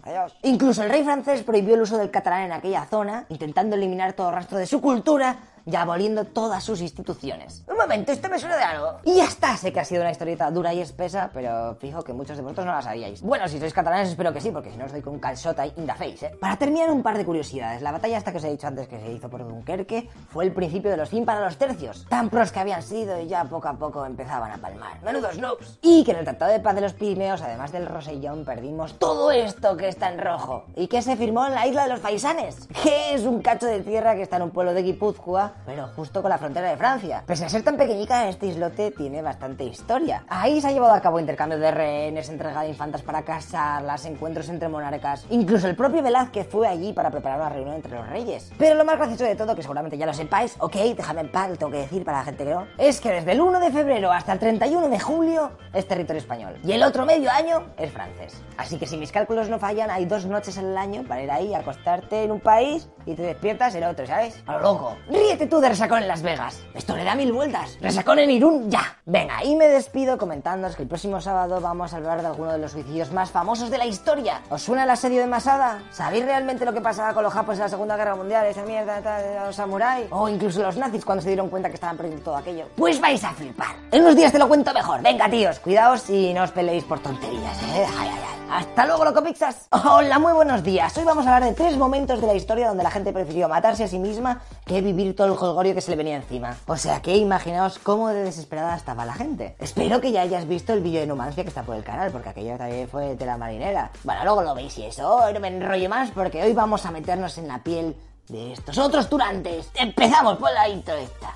Adiós. 0.02 0.36
Incluso 0.42 0.82
el 0.82 0.90
rey 0.90 1.04
francés 1.04 1.42
prohibió 1.42 1.74
el 1.74 1.82
uso 1.82 1.96
del 1.96 2.10
catalán 2.10 2.42
en 2.42 2.52
aquella 2.52 2.84
zona, 2.86 3.24
intentando 3.28 3.76
eliminar 3.76 4.12
todo 4.12 4.30
rastro 4.30 4.58
de 4.58 4.66
su 4.66 4.80
cultura 4.80 5.36
y 5.70 5.76
aboliendo 5.76 6.24
todas 6.24 6.64
sus 6.64 6.80
instituciones. 6.80 7.62
Un 7.68 7.76
momento, 7.76 8.12
esto 8.12 8.28
me 8.28 8.38
suena 8.38 8.56
de 8.56 8.62
algo. 8.62 8.98
Y 9.04 9.16
ya 9.16 9.24
está, 9.24 9.56
sé 9.56 9.72
que 9.72 9.80
ha 9.80 9.84
sido 9.84 10.00
una 10.00 10.10
historieta 10.10 10.50
dura 10.50 10.72
y 10.72 10.80
espesa, 10.80 11.30
pero 11.32 11.76
fijo 11.78 12.02
que 12.02 12.12
muchos 12.12 12.36
de 12.36 12.42
vosotros 12.42 12.66
no 12.66 12.72
la 12.72 12.82
sabíais. 12.82 13.20
Bueno, 13.20 13.46
si 13.48 13.58
sois 13.58 13.74
catalanes 13.74 14.08
espero 14.08 14.32
que 14.32 14.40
sí, 14.40 14.50
porque 14.50 14.70
si 14.70 14.78
no 14.78 14.86
os 14.86 14.92
doy 14.92 15.02
con 15.02 15.18
calzota 15.18 15.66
in 15.66 15.86
the 15.86 16.26
¿eh? 16.26 16.36
Para 16.40 16.56
terminar, 16.56 16.90
un 16.90 17.02
par 17.02 17.18
de 17.18 17.24
curiosidades. 17.24 17.82
La 17.82 17.92
batalla 17.92 18.16
esta 18.16 18.32
que 18.32 18.38
os 18.38 18.44
he 18.44 18.50
dicho 18.50 18.66
antes 18.66 18.88
que 18.88 18.98
se 18.98 19.12
hizo 19.12 19.28
por 19.28 19.46
Dunkerque 19.46 20.08
fue 20.30 20.44
el 20.44 20.52
principio 20.52 20.90
de 20.90 20.96
los 20.96 21.10
fin 21.10 21.24
para 21.26 21.44
los 21.44 21.58
tercios. 21.58 22.06
Tan 22.08 22.30
pros 22.30 22.50
que 22.50 22.60
habían 22.60 22.82
sido 22.82 23.20
y 23.20 23.28
ya 23.28 23.44
poco 23.44 23.68
a 23.68 23.74
poco 23.74 24.06
empezaban 24.06 24.50
a 24.52 24.56
palmar. 24.56 25.02
Menudos 25.02 25.38
noobs. 25.38 25.78
Y 25.82 26.04
que 26.04 26.12
en 26.12 26.18
el 26.18 26.24
Tratado 26.24 26.50
de 26.50 26.60
Paz 26.60 26.74
de 26.76 26.80
los 26.80 26.94
Pirineos, 26.94 27.42
además 27.42 27.72
del 27.72 27.86
Rosellón, 27.86 28.44
perdimos 28.44 28.98
todo 28.98 29.30
esto 29.30 29.76
que 29.76 29.88
está 29.88 30.10
en 30.10 30.18
rojo. 30.18 30.64
Y 30.76 30.86
que 30.88 31.02
se 31.02 31.16
firmó 31.16 31.46
en 31.46 31.54
la 31.54 31.66
isla 31.66 31.82
de 31.82 31.90
los 31.90 32.00
Faisanes, 32.00 32.68
que 32.82 33.14
es 33.14 33.24
un 33.24 33.42
cacho 33.42 33.66
de 33.66 33.80
tierra 33.80 34.14
que 34.14 34.22
está 34.22 34.36
en 34.36 34.42
un 34.42 34.50
pueblo 34.50 34.72
de 34.72 34.82
Guipúzcoa, 34.82 35.57
pero 35.66 35.88
justo 35.94 36.22
con 36.22 36.30
la 36.30 36.38
frontera 36.38 36.70
de 36.70 36.76
Francia. 36.76 37.22
Pese 37.26 37.44
a 37.44 37.48
ser 37.48 37.62
tan 37.62 37.76
pequeñica, 37.76 38.28
este 38.28 38.46
islote 38.46 38.90
tiene 38.90 39.22
bastante 39.22 39.64
historia. 39.64 40.24
Ahí 40.28 40.60
se 40.60 40.68
ha 40.68 40.72
llevado 40.72 40.94
a 40.94 41.00
cabo 41.00 41.20
intercambio 41.20 41.58
de 41.58 41.70
rehenes, 41.70 42.28
entrega 42.28 42.62
de 42.62 42.68
infantas 42.68 43.02
para 43.02 43.22
casarlas, 43.22 44.04
encuentros 44.06 44.48
entre 44.48 44.68
monarcas. 44.68 45.26
Incluso 45.30 45.68
el 45.68 45.76
propio 45.76 46.02
Velázquez 46.02 46.48
fue 46.48 46.66
allí 46.66 46.92
para 46.92 47.10
preparar 47.10 47.40
una 47.40 47.48
reunión 47.48 47.76
entre 47.76 47.96
los 47.96 48.08
reyes. 48.08 48.50
Pero 48.58 48.74
lo 48.74 48.84
más 48.84 48.96
gracioso 48.96 49.24
de 49.24 49.36
todo, 49.36 49.54
que 49.54 49.62
seguramente 49.62 49.98
ya 49.98 50.06
lo 50.06 50.14
sepáis, 50.14 50.56
ok, 50.58 50.74
déjame 50.96 51.22
en 51.22 51.30
paz, 51.30 51.58
tengo 51.58 51.72
que 51.72 51.78
decir 51.78 52.04
para 52.04 52.18
la 52.18 52.24
gente 52.24 52.44
que 52.44 52.50
no, 52.50 52.66
es 52.78 53.00
que 53.00 53.10
desde 53.10 53.32
el 53.32 53.40
1 53.40 53.60
de 53.60 53.70
febrero 53.70 54.12
hasta 54.12 54.32
el 54.32 54.38
31 54.38 54.88
de 54.88 55.00
julio 55.00 55.52
es 55.72 55.86
territorio 55.86 56.20
español. 56.20 56.58
Y 56.64 56.72
el 56.72 56.82
otro 56.82 57.04
medio 57.04 57.30
año 57.30 57.66
es 57.76 57.92
francés. 57.92 58.42
Así 58.56 58.78
que 58.78 58.86
si 58.86 58.96
mis 58.96 59.12
cálculos 59.12 59.48
no 59.48 59.58
fallan, 59.58 59.90
hay 59.90 60.04
dos 60.04 60.26
noches 60.26 60.56
en 60.56 60.66
el 60.66 60.76
año 60.76 61.04
para 61.04 61.22
ir 61.22 61.30
ahí, 61.30 61.54
acostarte 61.54 62.24
en 62.24 62.32
un 62.32 62.40
país 62.40 62.88
y 63.08 63.14
te 63.14 63.22
despiertas 63.22 63.74
en 63.74 63.84
otro, 63.84 64.06
¿sabes? 64.06 64.38
A 64.46 64.52
lo 64.52 64.60
loco. 64.60 64.96
Ríete 65.08 65.46
tú 65.46 65.60
de 65.60 65.70
resacón 65.70 66.02
en 66.02 66.08
Las 66.08 66.20
Vegas. 66.20 66.60
Esto 66.74 66.94
le 66.94 67.04
da 67.04 67.14
mil 67.14 67.32
vueltas. 67.32 67.78
Resacón 67.80 68.18
en 68.18 68.30
Irún, 68.30 68.70
ya. 68.70 68.98
Venga, 69.06 69.42
y 69.42 69.56
me 69.56 69.66
despido 69.66 70.18
comentándoos 70.18 70.76
que 70.76 70.82
el 70.82 70.88
próximo 70.88 71.20
sábado 71.20 71.60
vamos 71.60 71.94
a 71.94 71.96
hablar 71.96 72.20
de 72.20 72.26
alguno 72.26 72.52
de 72.52 72.58
los 72.58 72.72
suicidios 72.72 73.10
más 73.10 73.30
famosos 73.30 73.70
de 73.70 73.78
la 73.78 73.86
historia. 73.86 74.42
¿Os 74.50 74.62
suena 74.62 74.84
el 74.84 74.90
asedio 74.90 75.20
de 75.20 75.26
Masada? 75.26 75.82
¿Sabéis 75.90 76.26
realmente 76.26 76.66
lo 76.66 76.74
que 76.74 76.82
pasaba 76.82 77.14
con 77.14 77.24
los 77.24 77.32
japos 77.32 77.54
en 77.54 77.62
la 77.62 77.68
Segunda 77.70 77.96
Guerra 77.96 78.14
Mundial? 78.14 78.44
Esa 78.44 78.62
mierda 78.62 79.00
de 79.00 79.40
los 79.40 79.56
samuráis. 79.56 80.06
O 80.10 80.28
incluso 80.28 80.62
los 80.62 80.76
nazis 80.76 81.04
cuando 81.04 81.22
se 81.22 81.28
dieron 81.28 81.48
cuenta 81.48 81.70
que 81.70 81.76
estaban 81.76 81.96
perdiendo 81.96 82.22
todo 82.22 82.36
aquello. 82.36 82.66
Pues 82.76 83.00
vais 83.00 83.24
a 83.24 83.32
flipar. 83.32 83.74
En 83.90 84.02
unos 84.02 84.16
días 84.16 84.32
te 84.32 84.38
lo 84.38 84.48
cuento 84.48 84.74
mejor. 84.74 85.00
Venga, 85.00 85.30
tíos, 85.30 85.58
cuidaos 85.60 86.10
y 86.10 86.34
no 86.34 86.42
os 86.42 86.50
peleéis 86.50 86.84
por 86.84 87.00
tonterías, 87.00 87.62
¿eh? 87.62 87.86
Ay, 87.98 88.08
ay, 88.08 88.20
ay. 88.22 88.38
Hasta 88.50 88.86
luego, 88.86 89.04
locomixas. 89.04 89.68
Hola, 89.70 90.18
muy 90.18 90.32
buenos 90.32 90.62
días. 90.62 90.96
Hoy 90.96 91.04
vamos 91.04 91.26
a 91.26 91.34
hablar 91.34 91.50
de 91.50 91.54
tres 91.54 91.76
momentos 91.76 92.18
de 92.20 92.26
la 92.26 92.34
historia 92.34 92.68
donde 92.68 92.82
la 92.82 92.90
gente 92.90 92.97
prefirió 93.04 93.48
matarse 93.48 93.84
a 93.84 93.88
sí 93.88 93.98
misma 93.98 94.42
que 94.64 94.80
vivir 94.80 95.16
todo 95.16 95.28
el 95.28 95.36
jolgorio 95.36 95.74
que 95.74 95.80
se 95.80 95.90
le 95.90 95.96
venía 95.96 96.16
encima. 96.16 96.56
O 96.66 96.76
sea 96.76 97.00
que 97.00 97.16
imaginaos 97.16 97.78
cómo 97.78 98.08
de 98.08 98.22
desesperada 98.22 98.76
estaba 98.76 99.04
la 99.04 99.14
gente. 99.14 99.56
Espero 99.58 100.00
que 100.00 100.12
ya 100.12 100.22
hayas 100.22 100.46
visto 100.46 100.72
el 100.72 100.80
vídeo 100.80 101.00
de 101.00 101.06
Numancia 101.06 101.42
que 101.42 101.48
está 101.48 101.62
por 101.62 101.76
el 101.76 101.84
canal, 101.84 102.10
porque 102.10 102.30
aquello 102.30 102.56
también 102.56 102.88
fue 102.88 103.16
de 103.16 103.26
la 103.26 103.36
marinera. 103.36 103.90
Bueno, 104.04 104.24
luego 104.24 104.42
lo 104.42 104.54
veis 104.54 104.76
y 104.78 104.84
eso. 104.84 105.32
No 105.32 105.40
me 105.40 105.48
enrollo 105.48 105.88
más 105.88 106.10
porque 106.10 106.42
hoy 106.42 106.52
vamos 106.52 106.84
a 106.86 106.90
meternos 106.90 107.38
en 107.38 107.48
la 107.48 107.62
piel 107.62 107.96
de 108.28 108.52
estos 108.52 108.76
otros 108.78 109.08
turantes. 109.08 109.70
Empezamos 109.74 110.36
por 110.38 110.52
la 110.52 110.68
intro 110.68 110.94
esta. 110.94 111.34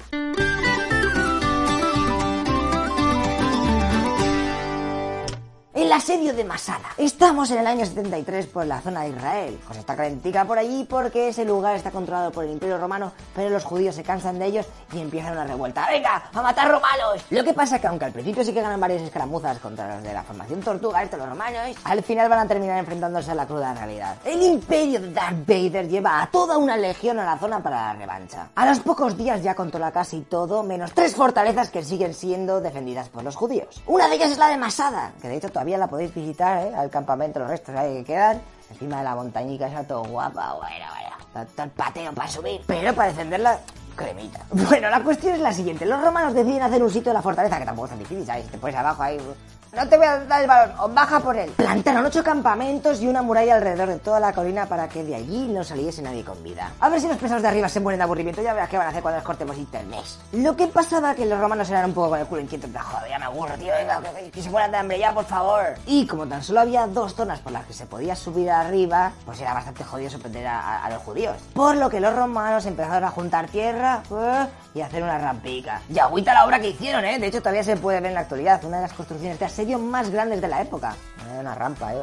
El 5.74 5.90
asedio 5.90 6.34
de 6.34 6.44
Masada. 6.44 6.90
Estamos 6.98 7.50
en 7.50 7.56
el 7.60 7.66
año 7.66 7.86
73 7.86 8.46
por 8.48 8.66
la 8.66 8.82
zona 8.82 9.04
de 9.04 9.08
Israel. 9.08 9.58
Pues 9.66 9.78
está 9.78 9.96
calentica 9.96 10.44
por 10.44 10.58
allí 10.58 10.84
porque 10.84 11.28
ese 11.28 11.46
lugar 11.46 11.74
está 11.76 11.90
controlado 11.90 12.30
por 12.30 12.44
el 12.44 12.50
Imperio 12.50 12.76
Romano, 12.76 13.10
pero 13.34 13.48
los 13.48 13.64
judíos 13.64 13.94
se 13.94 14.02
cansan 14.02 14.38
de 14.38 14.44
ellos 14.48 14.66
y 14.92 15.00
empiezan 15.00 15.32
una 15.32 15.44
revuelta. 15.44 15.86
¡Venga, 15.90 16.24
a 16.30 16.42
matar 16.42 16.70
romanos! 16.70 17.24
Lo 17.30 17.42
que 17.42 17.54
pasa 17.54 17.76
es 17.76 17.80
que 17.80 17.86
aunque 17.86 18.04
al 18.04 18.12
principio 18.12 18.44
sí 18.44 18.52
que 18.52 18.60
ganan 18.60 18.78
varias 18.78 19.00
escaramuzas 19.00 19.58
contra 19.60 19.94
los 19.94 20.02
de 20.02 20.12
la 20.12 20.22
formación 20.22 20.60
tortuga, 20.60 21.02
estos 21.02 21.18
los 21.18 21.30
romanos, 21.30 21.74
al 21.84 22.02
final 22.02 22.28
van 22.28 22.40
a 22.40 22.46
terminar 22.46 22.78
enfrentándose 22.78 23.30
a 23.30 23.34
la 23.34 23.46
cruda 23.46 23.72
realidad. 23.72 24.16
El 24.26 24.42
Imperio 24.42 25.00
de 25.00 25.10
Darth 25.10 25.46
Vader 25.46 25.88
lleva 25.88 26.20
a 26.20 26.26
toda 26.30 26.58
una 26.58 26.76
legión 26.76 27.18
a 27.18 27.24
la 27.24 27.38
zona 27.38 27.62
para 27.62 27.86
la 27.86 27.94
revancha. 27.94 28.50
A 28.56 28.66
los 28.66 28.80
pocos 28.80 29.16
días 29.16 29.42
ya 29.42 29.54
controla 29.54 29.90
casi 29.90 30.20
todo, 30.20 30.62
menos 30.62 30.92
tres 30.92 31.16
fortalezas 31.16 31.70
que 31.70 31.82
siguen 31.82 32.12
siendo 32.12 32.60
defendidas 32.60 33.08
por 33.08 33.24
los 33.24 33.36
judíos. 33.36 33.82
Una 33.86 34.06
de 34.08 34.16
ellas 34.16 34.32
es 34.32 34.38
la 34.38 34.48
de 34.48 34.58
Masada, 34.58 35.14
que 35.22 35.28
de 35.28 35.36
hecho 35.38 35.48
todavía 35.62 35.78
la 35.78 35.86
podéis 35.86 36.12
visitar, 36.12 36.66
¿eh? 36.66 36.74
Al 36.74 36.90
campamento, 36.90 37.39
los 37.39 37.48
restos 37.48 37.72
ahí 37.76 37.98
que 37.98 38.05
quedan. 38.05 38.43
Encima 38.68 38.98
de 38.98 39.05
la 39.05 39.14
montañica 39.14 39.68
esa 39.68 39.84
todo 39.84 40.02
guapa, 40.02 40.55
bueno, 40.55 40.86
bueno. 40.90 41.47
Está 41.47 41.64
el 41.64 41.70
pateo 41.70 42.12
para 42.12 42.28
subir. 42.28 42.60
Pero 42.66 42.93
para 42.93 43.10
defenderla, 43.10 43.59
cremita. 43.94 44.40
Bueno, 44.51 44.90
la 44.90 45.01
cuestión 45.05 45.34
es 45.34 45.40
la 45.40 45.52
siguiente. 45.52 45.86
Los 45.86 46.02
romanos 46.02 46.34
deciden 46.34 46.62
hacer 46.62 46.82
un 46.82 46.90
sitio 46.90 47.10
de 47.10 47.14
la 47.14 47.22
fortaleza, 47.22 47.60
que 47.60 47.64
tampoco 47.64 47.86
es 47.86 47.90
tan 47.90 48.01
difícil, 48.01 48.26
¿sabes? 48.26 48.48
Te 48.48 48.59
pones 48.59 48.74
abajo 48.74 49.02
ahí... 49.05 49.18
No 49.74 49.88
te 49.88 49.96
voy 49.96 50.04
a 50.04 50.18
dar 50.26 50.42
el 50.42 50.46
balón, 50.46 50.94
baja 50.94 51.18
por 51.20 51.34
él. 51.34 51.50
Plantaron 51.52 52.04
ocho 52.04 52.22
campamentos 52.22 53.00
y 53.00 53.08
una 53.08 53.22
muralla 53.22 53.54
alrededor 53.54 53.88
de 53.88 53.98
toda 54.00 54.20
la 54.20 54.34
colina 54.34 54.66
para 54.66 54.86
que 54.86 55.02
de 55.02 55.14
allí 55.14 55.48
no 55.48 55.64
saliese 55.64 56.02
nadie 56.02 56.22
con 56.22 56.42
vida. 56.42 56.74
A 56.78 56.90
ver 56.90 57.00
si 57.00 57.08
los 57.08 57.16
pesados 57.16 57.40
de 57.40 57.48
arriba 57.48 57.70
se 57.70 57.80
mueren 57.80 57.98
de 57.98 58.04
aburrimiento, 58.04 58.42
ya 58.42 58.52
verás 58.52 58.68
qué 58.68 58.76
van 58.76 58.88
a 58.88 58.90
hacer 58.90 59.00
cuando 59.00 59.16
les 59.16 59.24
cortemos 59.24 59.56
internet. 59.56 60.04
Lo 60.32 60.54
que 60.54 60.66
pasaba 60.66 61.14
que 61.14 61.24
los 61.24 61.40
romanos 61.40 61.70
eran 61.70 61.86
un 61.86 61.94
poco 61.94 62.10
con 62.10 62.18
el 62.18 62.26
culo 62.26 62.42
inquieto, 62.42 62.68
de 62.68 62.78
joder, 62.78 63.08
ya 63.08 63.18
me 63.18 63.24
aburro, 63.24 63.54
tío, 63.54 63.72
que, 64.30 64.42
se 64.42 64.50
mueran 64.50 64.72
de 64.72 64.76
hambre 64.76 64.98
ya, 64.98 65.14
por 65.14 65.24
favor. 65.24 65.64
Y 65.86 66.06
como 66.06 66.26
tan 66.26 66.42
solo 66.42 66.60
había 66.60 66.86
dos 66.86 67.14
zonas 67.14 67.40
por 67.40 67.52
las 67.52 67.64
que 67.64 67.72
se 67.72 67.86
podía 67.86 68.14
subir 68.14 68.50
arriba, 68.50 69.12
pues 69.24 69.40
era 69.40 69.54
bastante 69.54 69.84
jodido 69.84 70.10
sorprender 70.10 70.48
a, 70.48 70.86
los 70.90 71.02
judíos. 71.02 71.38
Por 71.54 71.76
lo 71.76 71.88
que 71.88 71.98
los 71.98 72.14
romanos 72.14 72.66
empezaron 72.66 73.04
a 73.04 73.10
juntar 73.10 73.48
tierra 73.48 74.02
uh, 74.10 74.46
y 74.78 74.82
hacer 74.82 75.02
una 75.02 75.16
rampica. 75.16 75.80
Y 75.88 75.98
agüita 75.98 76.34
la 76.34 76.44
obra 76.44 76.60
que 76.60 76.68
hicieron, 76.68 77.06
¿eh? 77.06 77.18
De 77.18 77.28
hecho, 77.28 77.38
todavía 77.38 77.64
se 77.64 77.76
puede 77.76 78.00
ver 78.00 78.10
en 78.10 78.14
la 78.16 78.20
actualidad, 78.20 78.62
una 78.66 78.76
de 78.76 78.82
las 78.82 78.92
construcciones 78.92 79.38
de 79.38 79.46
más 79.90 80.10
grandes 80.10 80.40
de 80.40 80.48
la 80.48 80.60
época. 80.60 80.94
Una 81.39 81.55
rampa, 81.55 81.94
¿eh? 81.94 81.98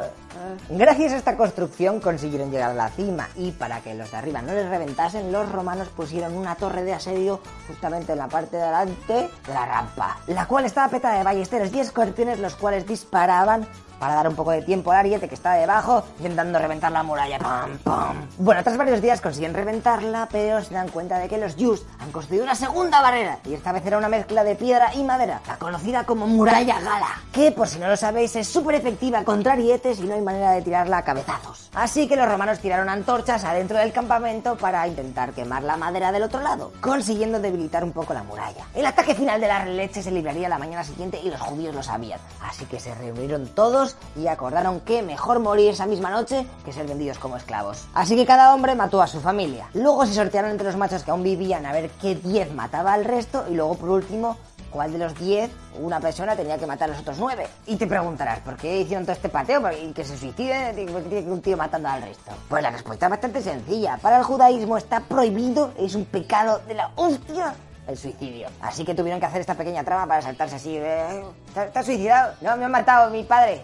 Gracias 0.70 1.14
a 1.14 1.18
esta 1.18 1.38
construcción 1.38 2.00
consiguieron 2.00 2.52
llegar 2.52 2.72
a 2.72 2.74
la 2.74 2.90
cima 2.90 3.28
y 3.36 3.52
para 3.52 3.82
que 3.82 3.94
los 3.94 4.10
de 4.12 4.18
arriba 4.18 4.42
no 4.42 4.54
les 4.54 4.68
reventasen, 4.68 5.32
los 5.32 5.52
romanos 5.52 5.90
pusieron 5.90 6.36
una 6.36 6.56
torre 6.56 6.84
de 6.84 6.94
asedio 6.94 7.42
justamente 7.68 8.14
en 8.14 8.18
la 8.20 8.28
parte 8.28 8.58
de 8.58 8.64
delante 8.64 9.14
de 9.14 9.54
la 9.54 9.66
rampa, 9.66 10.18
la 10.28 10.48
cual 10.48 10.66
estaba 10.66 10.90
petada 10.90 11.18
de 11.18 11.24
ballesteros 11.24 11.74
y 11.74 11.80
escorpiones 11.80 12.40
los 12.40 12.56
cuales 12.56 12.88
disparaban 12.88 13.68
para 14.00 14.16
dar 14.16 14.28
un 14.28 14.36
poco 14.36 14.52
de 14.52 14.62
tiempo 14.62 14.92
al 14.92 14.98
ariete 14.98 15.28
que 15.28 15.36
estaba 15.36 15.56
debajo, 15.56 16.04
intentando 16.18 16.58
reventar 16.58 16.92
la 16.92 17.04
muralla. 17.04 17.38
¡Pam, 17.38 17.78
pam! 17.80 18.28
Bueno, 18.38 18.64
tras 18.64 18.78
varios 18.78 19.02
días 19.02 19.22
consiguen 19.22 19.54
reventarla, 19.54 20.28
pero 20.32 20.64
se 20.64 20.74
dan 20.74 20.90
cuenta 20.90 21.20
de 21.20 21.28
que 21.28 21.38
los 21.38 21.56
Jus 21.56 21.86
han 22.00 22.12
construido 22.12 22.44
una 22.44 22.56
segunda 22.56 23.02
barrera, 23.02 23.40
y 23.46 23.54
esta 23.54 23.72
vez 23.72 23.86
era 23.86 23.98
una 23.98 24.10
mezcla 24.10 24.44
de 24.44 24.56
piedra 24.56 24.94
y 24.96 25.04
madera, 25.04 25.42
la 25.48 25.58
conocida 25.58 26.06
como 26.06 26.28
muralla 26.28 26.80
gala, 26.80 27.22
que 27.32 27.52
por 27.52 27.68
si 27.68 27.80
no 27.80 27.88
lo 27.88 27.98
sabéis 27.98 28.36
es 28.36 28.48
súper 28.48 28.76
efectiva 28.76 29.24
contra 29.24 29.54
arietes 29.54 30.00
y 30.00 30.04
no 30.04 30.16
hay 30.16 30.22
manera 30.22 30.52
de 30.52 30.62
tirarla 30.62 31.00
a 31.00 31.04
cabezazos. 31.04 31.70
Así 31.76 32.08
que 32.08 32.16
los 32.16 32.28
romanos 32.28 32.60
tiraron 32.60 32.90
antorchas 32.90 33.44
adentro 33.44 33.78
del 33.78 33.92
campamento 33.92 34.58
para 34.58 34.88
intentar 34.88 35.34
quemar 35.34 35.64
la 35.64 35.78
madera 35.78 36.12
del 36.12 36.24
otro 36.24 36.42
lado, 36.42 36.72
consiguiendo 36.82 37.40
debilitar 37.40 37.84
un 37.84 37.92
poco 37.92 38.14
la 38.14 38.24
muralla. 38.24 38.66
El 38.74 38.86
ataque 38.86 39.16
final 39.16 39.42
de 39.42 39.48
la 39.48 39.66
leche 39.66 40.02
se 40.02 40.12
libraría 40.12 40.50
la 40.50 40.58
mañana 40.58 40.84
siguiente 40.84 41.20
y 41.22 41.30
los 41.30 41.42
judíos 41.42 41.76
lo 41.76 41.84
sabían, 41.84 42.20
así 42.42 42.66
que 42.66 42.80
se 42.80 42.94
reunieron 42.96 43.48
todos 43.48 43.89
y 44.16 44.28
acordaron 44.28 44.80
que 44.82 45.02
mejor 45.04 45.40
morir 45.40 45.70
esa 45.72 45.86
misma 45.86 46.10
noche 46.10 46.46
que 46.66 46.74
ser 46.74 46.88
vendidos 46.88 47.20
como 47.20 47.38
esclavos. 47.38 47.86
Así 47.94 48.16
que 48.16 48.26
cada 48.26 48.54
hombre 48.54 48.76
mató 48.76 49.02
a 49.02 49.08
su 49.08 49.20
familia. 49.22 49.68
Luego 49.74 50.06
se 50.06 50.14
sortearon 50.14 50.52
entre 50.52 50.68
los 50.68 50.78
machos 50.78 51.04
que 51.04 51.12
aún 51.12 51.24
vivían 51.24 51.66
a 51.66 51.72
ver 51.72 51.90
qué 52.02 52.16
10 52.16 52.54
mataba 52.54 52.94
al 52.94 53.06
resto 53.06 53.46
y 53.50 53.56
luego 53.56 53.76
por 53.76 53.90
último 53.90 54.38
cuál 54.72 54.92
de 54.92 55.00
los 55.00 55.16
10 55.18 55.50
una 55.82 56.00
persona 56.00 56.36
tenía 56.36 56.58
que 56.60 56.68
matar 56.68 56.90
a 56.90 56.92
los 56.94 57.02
otros 57.02 57.18
9. 57.18 57.48
Y 57.66 57.76
te 57.78 57.88
preguntarás, 57.88 58.40
¿por 58.40 58.56
qué 58.56 58.82
hicieron 58.82 59.04
todo 59.06 59.14
este 59.14 59.30
pateo? 59.30 59.62
¿Por 59.62 59.72
qué- 59.72 59.84
¿Y 59.84 59.92
que 59.94 60.04
se 60.04 60.16
suicide? 60.18 60.74
¿Por 60.92 61.02
qué 61.04 61.10
tiene 61.10 61.26
que 61.26 61.32
un 61.32 61.42
tío 61.42 61.58
matando 61.58 61.90
al 61.90 62.02
resto? 62.04 62.32
Pues 62.48 62.62
la 62.62 62.70
respuesta 62.70 63.08
es 63.08 63.10
bastante 63.10 63.42
sencilla. 63.42 63.98
Para 63.98 64.18
el 64.18 64.24
judaísmo 64.24 64.78
está 64.78 65.00
prohibido, 65.00 65.72
es 65.78 65.96
un 65.96 66.06
pecado 66.06 66.60
de 66.68 66.76
la 66.76 66.92
hostia 66.98 67.56
el 67.88 67.98
suicidio. 67.98 68.50
Así 68.62 68.86
que 68.86 68.94
tuvieron 68.94 69.20
que 69.20 69.26
hacer 69.26 69.42
esta 69.42 69.56
pequeña 69.56 69.84
trama 69.84 70.06
para 70.06 70.22
saltarse 70.22 70.58
así. 70.58 70.78
eh, 70.78 71.24
¿Te 71.56 71.66
te 71.66 71.80
has 71.80 71.86
suicidado? 71.88 72.34
No, 72.42 72.56
me 72.56 72.66
han 72.66 72.72
matado 72.72 73.10
mi 73.10 73.24
padre. 73.24 73.64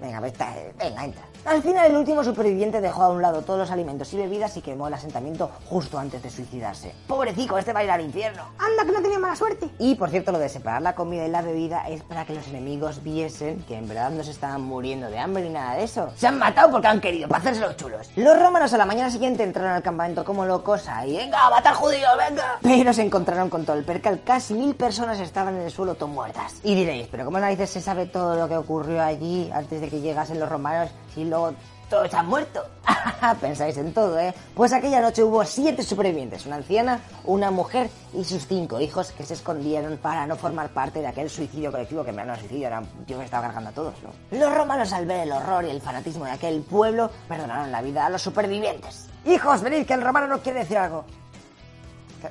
Venga, 0.00 0.20
pues, 0.20 0.32
está- 0.32 0.54
venga, 0.78 1.04
entra. 1.04 1.22
Al 1.46 1.62
final, 1.62 1.86
el 1.88 1.96
último 1.96 2.24
superviviente 2.24 2.80
dejó 2.80 3.04
a 3.04 3.08
un 3.08 3.22
lado 3.22 3.42
todos 3.42 3.60
los 3.60 3.70
alimentos 3.70 4.12
y 4.12 4.16
bebidas 4.16 4.56
y 4.56 4.62
quemó 4.62 4.88
el 4.88 4.94
asentamiento 4.94 5.48
justo 5.66 5.96
antes 5.96 6.20
de 6.20 6.28
suicidarse. 6.28 6.92
Pobrecico, 7.06 7.56
este 7.56 7.72
va 7.72 7.80
a 7.80 7.84
ir 7.84 7.90
al 7.92 8.00
infierno. 8.00 8.42
Anda, 8.58 8.84
que 8.84 8.90
no 8.90 9.00
tenía 9.00 9.20
mala 9.20 9.36
suerte. 9.36 9.70
Y 9.78 9.94
por 9.94 10.10
cierto, 10.10 10.32
lo 10.32 10.40
de 10.40 10.48
separar 10.48 10.82
la 10.82 10.96
comida 10.96 11.24
y 11.24 11.30
la 11.30 11.42
bebida 11.42 11.88
es 11.88 12.02
para 12.02 12.24
que 12.24 12.34
los 12.34 12.48
enemigos 12.48 13.00
viesen 13.04 13.62
que 13.68 13.76
en 13.76 13.86
verdad 13.86 14.10
no 14.10 14.24
se 14.24 14.32
estaban 14.32 14.62
muriendo 14.62 15.08
de 15.08 15.20
hambre 15.20 15.44
ni 15.44 15.50
nada 15.50 15.76
de 15.76 15.84
eso. 15.84 16.10
Se 16.16 16.26
han 16.26 16.36
matado 16.36 16.72
porque 16.72 16.88
han 16.88 17.00
querido, 17.00 17.28
para 17.28 17.38
hacerse 17.38 17.60
los 17.60 17.76
chulos. 17.76 18.10
Los 18.16 18.42
romanos 18.42 18.72
a 18.72 18.78
la 18.78 18.84
mañana 18.84 19.08
siguiente 19.08 19.44
entraron 19.44 19.70
al 19.70 19.84
campamento 19.84 20.24
como 20.24 20.44
locos 20.44 20.88
ahí, 20.88 21.16
venga, 21.16 21.46
a 21.46 21.50
matar 21.50 21.74
judíos, 21.74 22.10
venga. 22.18 22.58
Pero 22.60 22.92
se 22.92 23.02
encontraron 23.02 23.50
con 23.50 23.64
todo 23.64 23.76
el 23.76 23.84
percal, 23.84 24.20
casi 24.24 24.52
mil 24.54 24.74
personas 24.74 25.20
estaban 25.20 25.54
en 25.54 25.62
el 25.62 25.70
suelo 25.70 25.94
todo 25.94 26.08
muertas. 26.08 26.56
Y 26.64 26.74
diréis, 26.74 27.06
pero 27.08 27.24
¿cómo 27.24 27.38
narices 27.38 27.70
se 27.70 27.80
sabe 27.80 28.06
todo 28.06 28.34
lo 28.34 28.48
que 28.48 28.56
ocurrió 28.56 29.00
allí 29.00 29.48
antes 29.54 29.80
de 29.80 29.88
que 29.88 30.00
llegasen 30.00 30.40
los 30.40 30.48
romanos 30.48 30.90
si 31.16 31.24
luego 31.24 31.54
todos 31.88 32.12
han 32.12 32.26
muerto. 32.26 32.62
Pensáis 33.40 33.76
en 33.78 33.94
todo, 33.94 34.18
¿eh? 34.18 34.34
Pues 34.54 34.72
aquella 34.72 35.00
noche 35.00 35.22
hubo 35.22 35.44
siete 35.44 35.82
supervivientes, 35.82 36.44
una 36.44 36.56
anciana, 36.56 37.00
una 37.24 37.50
mujer 37.50 37.88
y 38.12 38.22
sus 38.24 38.46
cinco 38.46 38.80
hijos 38.80 39.12
que 39.12 39.24
se 39.24 39.34
escondieron 39.34 39.96
para 39.96 40.26
no 40.26 40.36
formar 40.36 40.68
parte 40.70 41.00
de 41.00 41.06
aquel 41.06 41.30
suicidio 41.30 41.72
colectivo 41.72 42.04
que 42.04 42.12
me 42.12 42.18
no 42.18 42.32
era 42.32 42.38
suicidio, 42.38 42.66
era 42.66 42.82
tío 43.06 43.18
que 43.18 43.24
estaba 43.24 43.44
cargando 43.46 43.70
a 43.70 43.72
todos, 43.72 43.94
¿no? 44.02 44.38
Los 44.38 44.54
romanos 44.54 44.92
al 44.92 45.06
ver 45.06 45.20
el 45.20 45.32
horror 45.32 45.64
y 45.64 45.70
el 45.70 45.80
fanatismo 45.80 46.26
de 46.26 46.32
aquel 46.32 46.60
pueblo 46.60 47.10
perdonaron 47.28 47.72
la 47.72 47.80
vida 47.80 48.04
a 48.04 48.10
los 48.10 48.20
supervivientes. 48.20 49.08
Hijos, 49.24 49.62
venid, 49.62 49.86
que 49.86 49.94
el 49.94 50.02
romano 50.02 50.26
nos 50.26 50.40
quiere 50.40 50.60
decir 50.60 50.76
algo. 50.76 51.04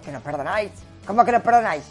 ¿Que, 0.03 0.11
nos 0.11 0.21
perdonáis? 0.21 0.71
¿Cómo 1.07 1.25
que 1.25 1.31
nos 1.31 1.41
perdonáis? 1.41 1.83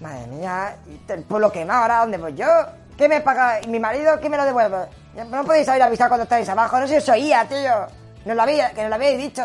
Madre 0.00 0.26
mía, 0.28 0.76
¿y 0.86 1.12
el 1.12 1.22
pueblo 1.22 1.52
quemado 1.52 1.82
ahora 1.82 2.00
dónde 2.00 2.18
voy 2.18 2.34
yo? 2.34 2.46
¿Qué 2.96 3.08
me 3.08 3.20
paga? 3.20 3.60
¿Y 3.62 3.68
mi 3.68 3.80
marido 3.80 4.20
qué 4.20 4.28
me 4.28 4.36
lo 4.36 4.44
devuelve? 4.44 4.86
No 5.30 5.44
podéis 5.44 5.68
haber 5.68 5.82
avisado 5.82 6.10
cuando 6.10 6.24
estáis 6.24 6.48
abajo, 6.48 6.78
no 6.78 6.86
sé 6.86 7.00
si 7.00 7.10
os 7.10 7.16
oía, 7.16 7.44
tío. 7.48 7.86
No 8.24 8.34
lo 8.34 8.42
había, 8.42 8.70
que 8.70 8.82
no 8.82 8.88
lo 8.88 8.94
habíais 8.94 9.18
dicho. 9.18 9.42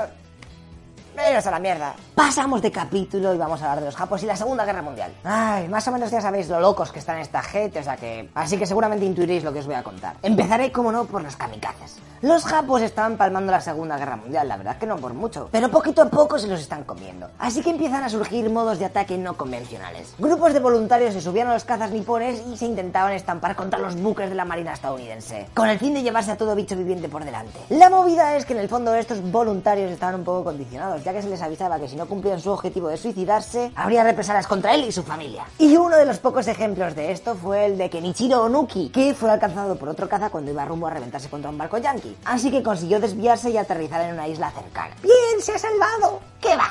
Venos 1.19 1.45
a 1.45 1.51
la 1.51 1.59
mierda. 1.59 1.95
Pasamos 2.15 2.61
de 2.61 2.71
capítulo 2.71 3.33
y 3.33 3.37
vamos 3.37 3.61
a 3.61 3.65
hablar 3.65 3.81
de 3.81 3.85
los 3.87 3.95
japos 3.95 4.23
y 4.23 4.25
la 4.25 4.37
Segunda 4.37 4.63
Guerra 4.63 4.81
Mundial. 4.81 5.11
Ay, 5.25 5.67
más 5.67 5.85
o 5.87 5.91
menos 5.91 6.09
ya 6.09 6.21
sabéis 6.21 6.47
lo 6.47 6.61
locos 6.61 6.93
que 6.93 6.99
están 6.99 7.17
esta 7.19 7.41
gente, 7.41 7.79
o 7.79 7.83
sea 7.83 7.97
que... 7.97 8.29
Así 8.33 8.57
que 8.57 8.65
seguramente 8.65 9.05
intuiréis 9.05 9.43
lo 9.43 9.51
que 9.51 9.59
os 9.59 9.65
voy 9.65 9.75
a 9.75 9.83
contar. 9.83 10.15
Empezaré, 10.21 10.71
como 10.71 10.93
no, 10.93 11.05
por 11.05 11.21
los 11.21 11.35
kamikazes. 11.35 11.97
Los 12.21 12.43
japos 12.43 12.81
estaban 12.81 13.15
palmando 13.15 13.49
la 13.49 13.61
Segunda 13.61 13.97
Guerra 13.97 14.17
Mundial, 14.17 14.45
la 14.45 14.57
verdad 14.57 14.77
que 14.77 14.85
no 14.85 14.97
por 14.97 15.13
mucho. 15.13 15.47
Pero 15.53 15.69
poquito 15.69 16.01
a 16.01 16.09
poco 16.09 16.37
se 16.37 16.47
los 16.47 16.59
están 16.59 16.83
comiendo. 16.83 17.29
Así 17.39 17.61
que 17.61 17.69
empiezan 17.69 18.03
a 18.03 18.09
surgir 18.09 18.49
modos 18.49 18.77
de 18.77 18.85
ataque 18.85 19.17
no 19.17 19.37
convencionales. 19.37 20.15
Grupos 20.19 20.51
de 20.53 20.59
voluntarios 20.59 21.13
se 21.13 21.21
subían 21.21 21.47
a 21.47 21.53
los 21.53 21.63
cazas 21.63 21.91
nipones 21.91 22.43
y 22.51 22.57
se 22.57 22.65
intentaban 22.65 23.13
estampar 23.13 23.55
contra 23.55 23.79
los 23.79 23.95
buques 23.95 24.27
de 24.27 24.35
la 24.35 24.43
Marina 24.43 24.73
estadounidense, 24.73 25.47
con 25.53 25.69
el 25.69 25.79
fin 25.79 25.93
de 25.93 26.01
llevarse 26.01 26.31
a 26.31 26.37
todo 26.37 26.55
bicho 26.55 26.75
viviente 26.75 27.07
por 27.07 27.23
delante. 27.23 27.57
La 27.69 27.89
movida 27.89 28.35
es 28.35 28.45
que 28.45 28.51
en 28.51 28.59
el 28.59 28.67
fondo 28.67 28.93
estos 28.93 29.21
voluntarios 29.31 29.89
estaban 29.89 30.15
un 30.15 30.25
poco 30.25 30.43
condicionados, 30.43 31.01
ya 31.09 31.13
que 31.13 31.23
se 31.23 31.29
les 31.29 31.41
avisaba 31.41 31.79
que 31.79 31.87
si 31.87 31.95
no 31.95 32.07
cumplían 32.07 32.39
su 32.39 32.51
objetivo 32.51 32.87
de 32.87 32.97
suicidarse, 32.97 33.71
habría 33.75 34.03
represalias 34.03 34.45
contra 34.45 34.75
él 34.75 34.85
y 34.85 34.91
su 34.91 35.03
familia. 35.03 35.45
Y 35.57 35.75
uno 35.75 35.97
de 35.97 36.05
los 36.05 36.19
pocos 36.19 36.47
ejemplos 36.47 36.95
de 36.95 37.11
esto 37.11 37.35
fue 37.35 37.65
el 37.65 37.77
de 37.77 37.89
Kenichiro 37.89 38.43
Onuki, 38.43 38.89
que 38.89 39.15
fue 39.15 39.31
alcanzado 39.31 39.75
por 39.75 39.89
otro 39.89 40.07
caza 40.07 40.29
cuando 40.29 40.51
iba 40.51 40.65
rumbo 40.65 40.87
a 40.87 40.91
reventarse 40.91 41.29
contra 41.29 41.49
un 41.49 41.57
barco 41.57 41.77
yankee. 41.77 42.15
Así 42.25 42.51
que 42.51 42.61
consiguió 42.61 42.99
desviarse 42.99 43.49
y 43.49 43.57
aterrizar 43.57 44.01
en 44.01 44.13
una 44.13 44.27
isla 44.27 44.51
cercana. 44.51 44.95
Bien, 45.01 45.41
se 45.41 45.53
ha 45.53 45.57
salvado. 45.57 46.21
¿Qué 46.39 46.55
va? 46.55 46.69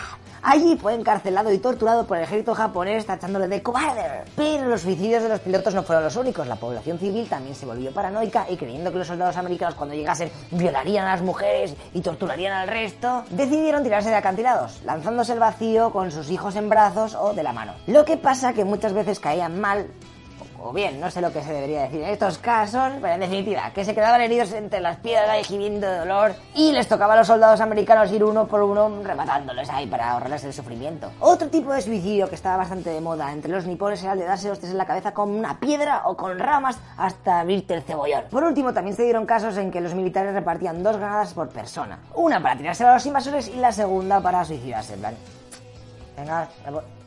Allí 0.51 0.79
fue 0.79 0.95
encarcelado 0.95 1.53
y 1.53 1.59
torturado 1.59 2.07
por 2.07 2.17
el 2.17 2.23
ejército 2.23 2.55
japonés 2.55 3.05
tachándole 3.05 3.49
de 3.49 3.63
cobarde. 3.63 4.25
Pero 4.35 4.67
los 4.67 4.81
suicidios 4.81 5.23
de 5.23 5.29
los 5.29 5.41
pilotos 5.41 5.75
no 5.75 5.83
fueron 5.83 6.05
los 6.05 6.17
únicos. 6.17 6.47
La 6.47 6.57
población 6.57 6.99
civil 6.99 7.29
también 7.29 7.55
se 7.55 7.67
volvió 7.67 7.93
paranoica 7.93 8.47
y 8.49 8.57
creyendo 8.57 8.91
que 8.91 8.97
los 8.97 9.07
soldados 9.07 9.37
americanos 9.37 9.75
cuando 9.75 9.95
llegasen 9.95 10.31
violarían 10.51 11.05
a 11.05 11.11
las 11.11 11.21
mujeres 11.21 11.75
y 11.93 12.01
torturarían 12.01 12.55
al 12.55 12.67
resto, 12.67 13.25
decidieron 13.29 13.83
tirarse 13.83 14.09
de 14.09 14.15
acantilados, 14.15 14.81
lanzándose 14.87 15.33
al 15.33 15.39
vacío 15.39 15.93
con 15.93 16.11
sus 16.11 16.31
hijos 16.31 16.57
en 16.57 16.71
brazos 16.71 17.15
o 17.15 17.35
de 17.35 17.43
la 17.43 17.53
mano. 17.53 17.75
Lo 17.87 18.07
que 18.07 18.17
pasa 18.17 18.55
que 18.55 18.65
muchas 18.65 18.95
veces 18.95 19.21
caían 19.21 19.61
mal 19.61 19.91
o 20.63 20.73
bien, 20.73 21.01
no 21.01 21.11
sé 21.11 21.21
lo 21.21 21.33
que 21.33 21.43
se 21.43 21.53
debería 21.53 21.83
decir 21.83 22.03
en 22.03 22.11
estos 22.11 22.39
casos, 22.39 22.93
pero 23.01 23.15
en 23.15 23.21
definitiva, 23.21 23.71
que 23.75 23.85
se 23.85 23.95
quedaban 23.95 24.21
heridos 24.21 24.53
entre 24.53 24.81
las 24.81 24.97
piedras 24.99 25.41
y 25.41 25.45
gimiendo 25.45 25.87
de 25.87 25.99
dolor 25.99 26.35
y 26.55 26.73
les 26.73 26.89
tocaba 26.89 27.15
a 27.15 27.17
los 27.17 27.27
soldados 27.27 27.61
americanos 27.61 28.11
ir 28.13 28.25
uno 28.25 28.47
por 28.47 28.63
uno 28.63 29.03
rematándolos 29.03 29.69
ahí 29.71 29.87
para 29.87 30.11
ahorrarles 30.11 30.45
el 30.45 30.53
sufrimiento. 30.53 31.11
Otro 31.21 31.49
tipo 31.49 31.73
de 31.73 31.81
suicidio 31.81 32.29
que 32.29 32.35
estaba 32.35 32.57
bastante 32.57 32.91
de 32.91 33.01
moda 33.01 33.33
entre 33.33 33.53
los 33.53 33.67
nipones 33.67 34.03
era 34.03 34.13
el 34.13 34.19
de 34.19 34.25
darse 34.25 34.51
hostias 34.51 34.73
en 34.73 34.79
la 34.79 34.87
cabeza 34.87 35.13
con 35.13 35.31
una 35.31 35.59
piedra 35.61 36.03
o 36.07 36.17
con 36.17 36.39
ramas 36.39 36.79
hasta 36.97 37.41
abrirte 37.41 37.75
el 37.75 37.83
cebollón. 37.83 38.25
Por 38.31 38.45
último, 38.45 38.73
también 38.73 38.97
se 38.97 39.05
dieron 39.05 39.27
casos 39.27 39.57
en 39.57 39.71
que 39.71 39.81
los 39.81 39.95
militares 39.95 40.35
repartían 40.35 40.83
dos 40.83 40.97
granadas 40.97 41.35
por 41.35 41.49
persona. 41.49 41.99
Una 42.15 42.43
para 42.43 42.57
tirarse 42.57 42.85
a 42.85 42.95
los 42.95 43.07
invasores 43.07 43.49
y 43.49 43.57
la 43.57 43.73
segunda 43.73 44.21
para 44.21 44.45
suicidarse. 44.45 44.95
En 44.95 45.01
plan, 45.01 45.15
venga, 46.17 46.49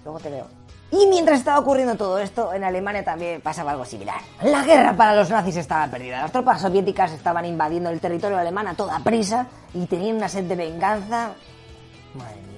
luego 0.03 0.19
te 0.19 0.29
veo. 0.29 0.60
Y 0.91 1.07
mientras 1.07 1.39
estaba 1.39 1.59
ocurriendo 1.59 1.95
todo 1.95 2.19
esto, 2.19 2.53
en 2.53 2.65
Alemania 2.65 3.03
también 3.03 3.39
pasaba 3.39 3.71
algo 3.71 3.85
similar. 3.85 4.19
La 4.43 4.63
guerra 4.63 4.93
para 4.95 5.15
los 5.15 5.29
nazis 5.29 5.55
estaba 5.55 5.87
perdida. 5.87 6.21
Las 6.21 6.31
tropas 6.31 6.61
soviéticas 6.61 7.13
estaban 7.13 7.45
invadiendo 7.45 7.89
el 7.89 8.01
territorio 8.01 8.37
alemán 8.37 8.67
a 8.67 8.73
toda 8.73 8.99
prisa 8.99 9.47
y 9.73 9.85
tenían 9.85 10.17
una 10.17 10.27
sed 10.27 10.43
de 10.43 10.55
venganza. 10.55 11.31
Madre 12.13 12.35
mía, 12.41 12.50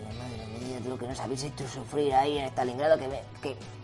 lo 0.86 0.98
que 0.98 1.08
nos 1.08 1.20
habéis 1.20 1.44
hecho 1.44 1.68
sufrir 1.68 2.14
ahí 2.14 2.38
en 2.38 2.46
Stalingrado, 2.46 2.98
que, 2.98 3.08
me, 3.08 3.22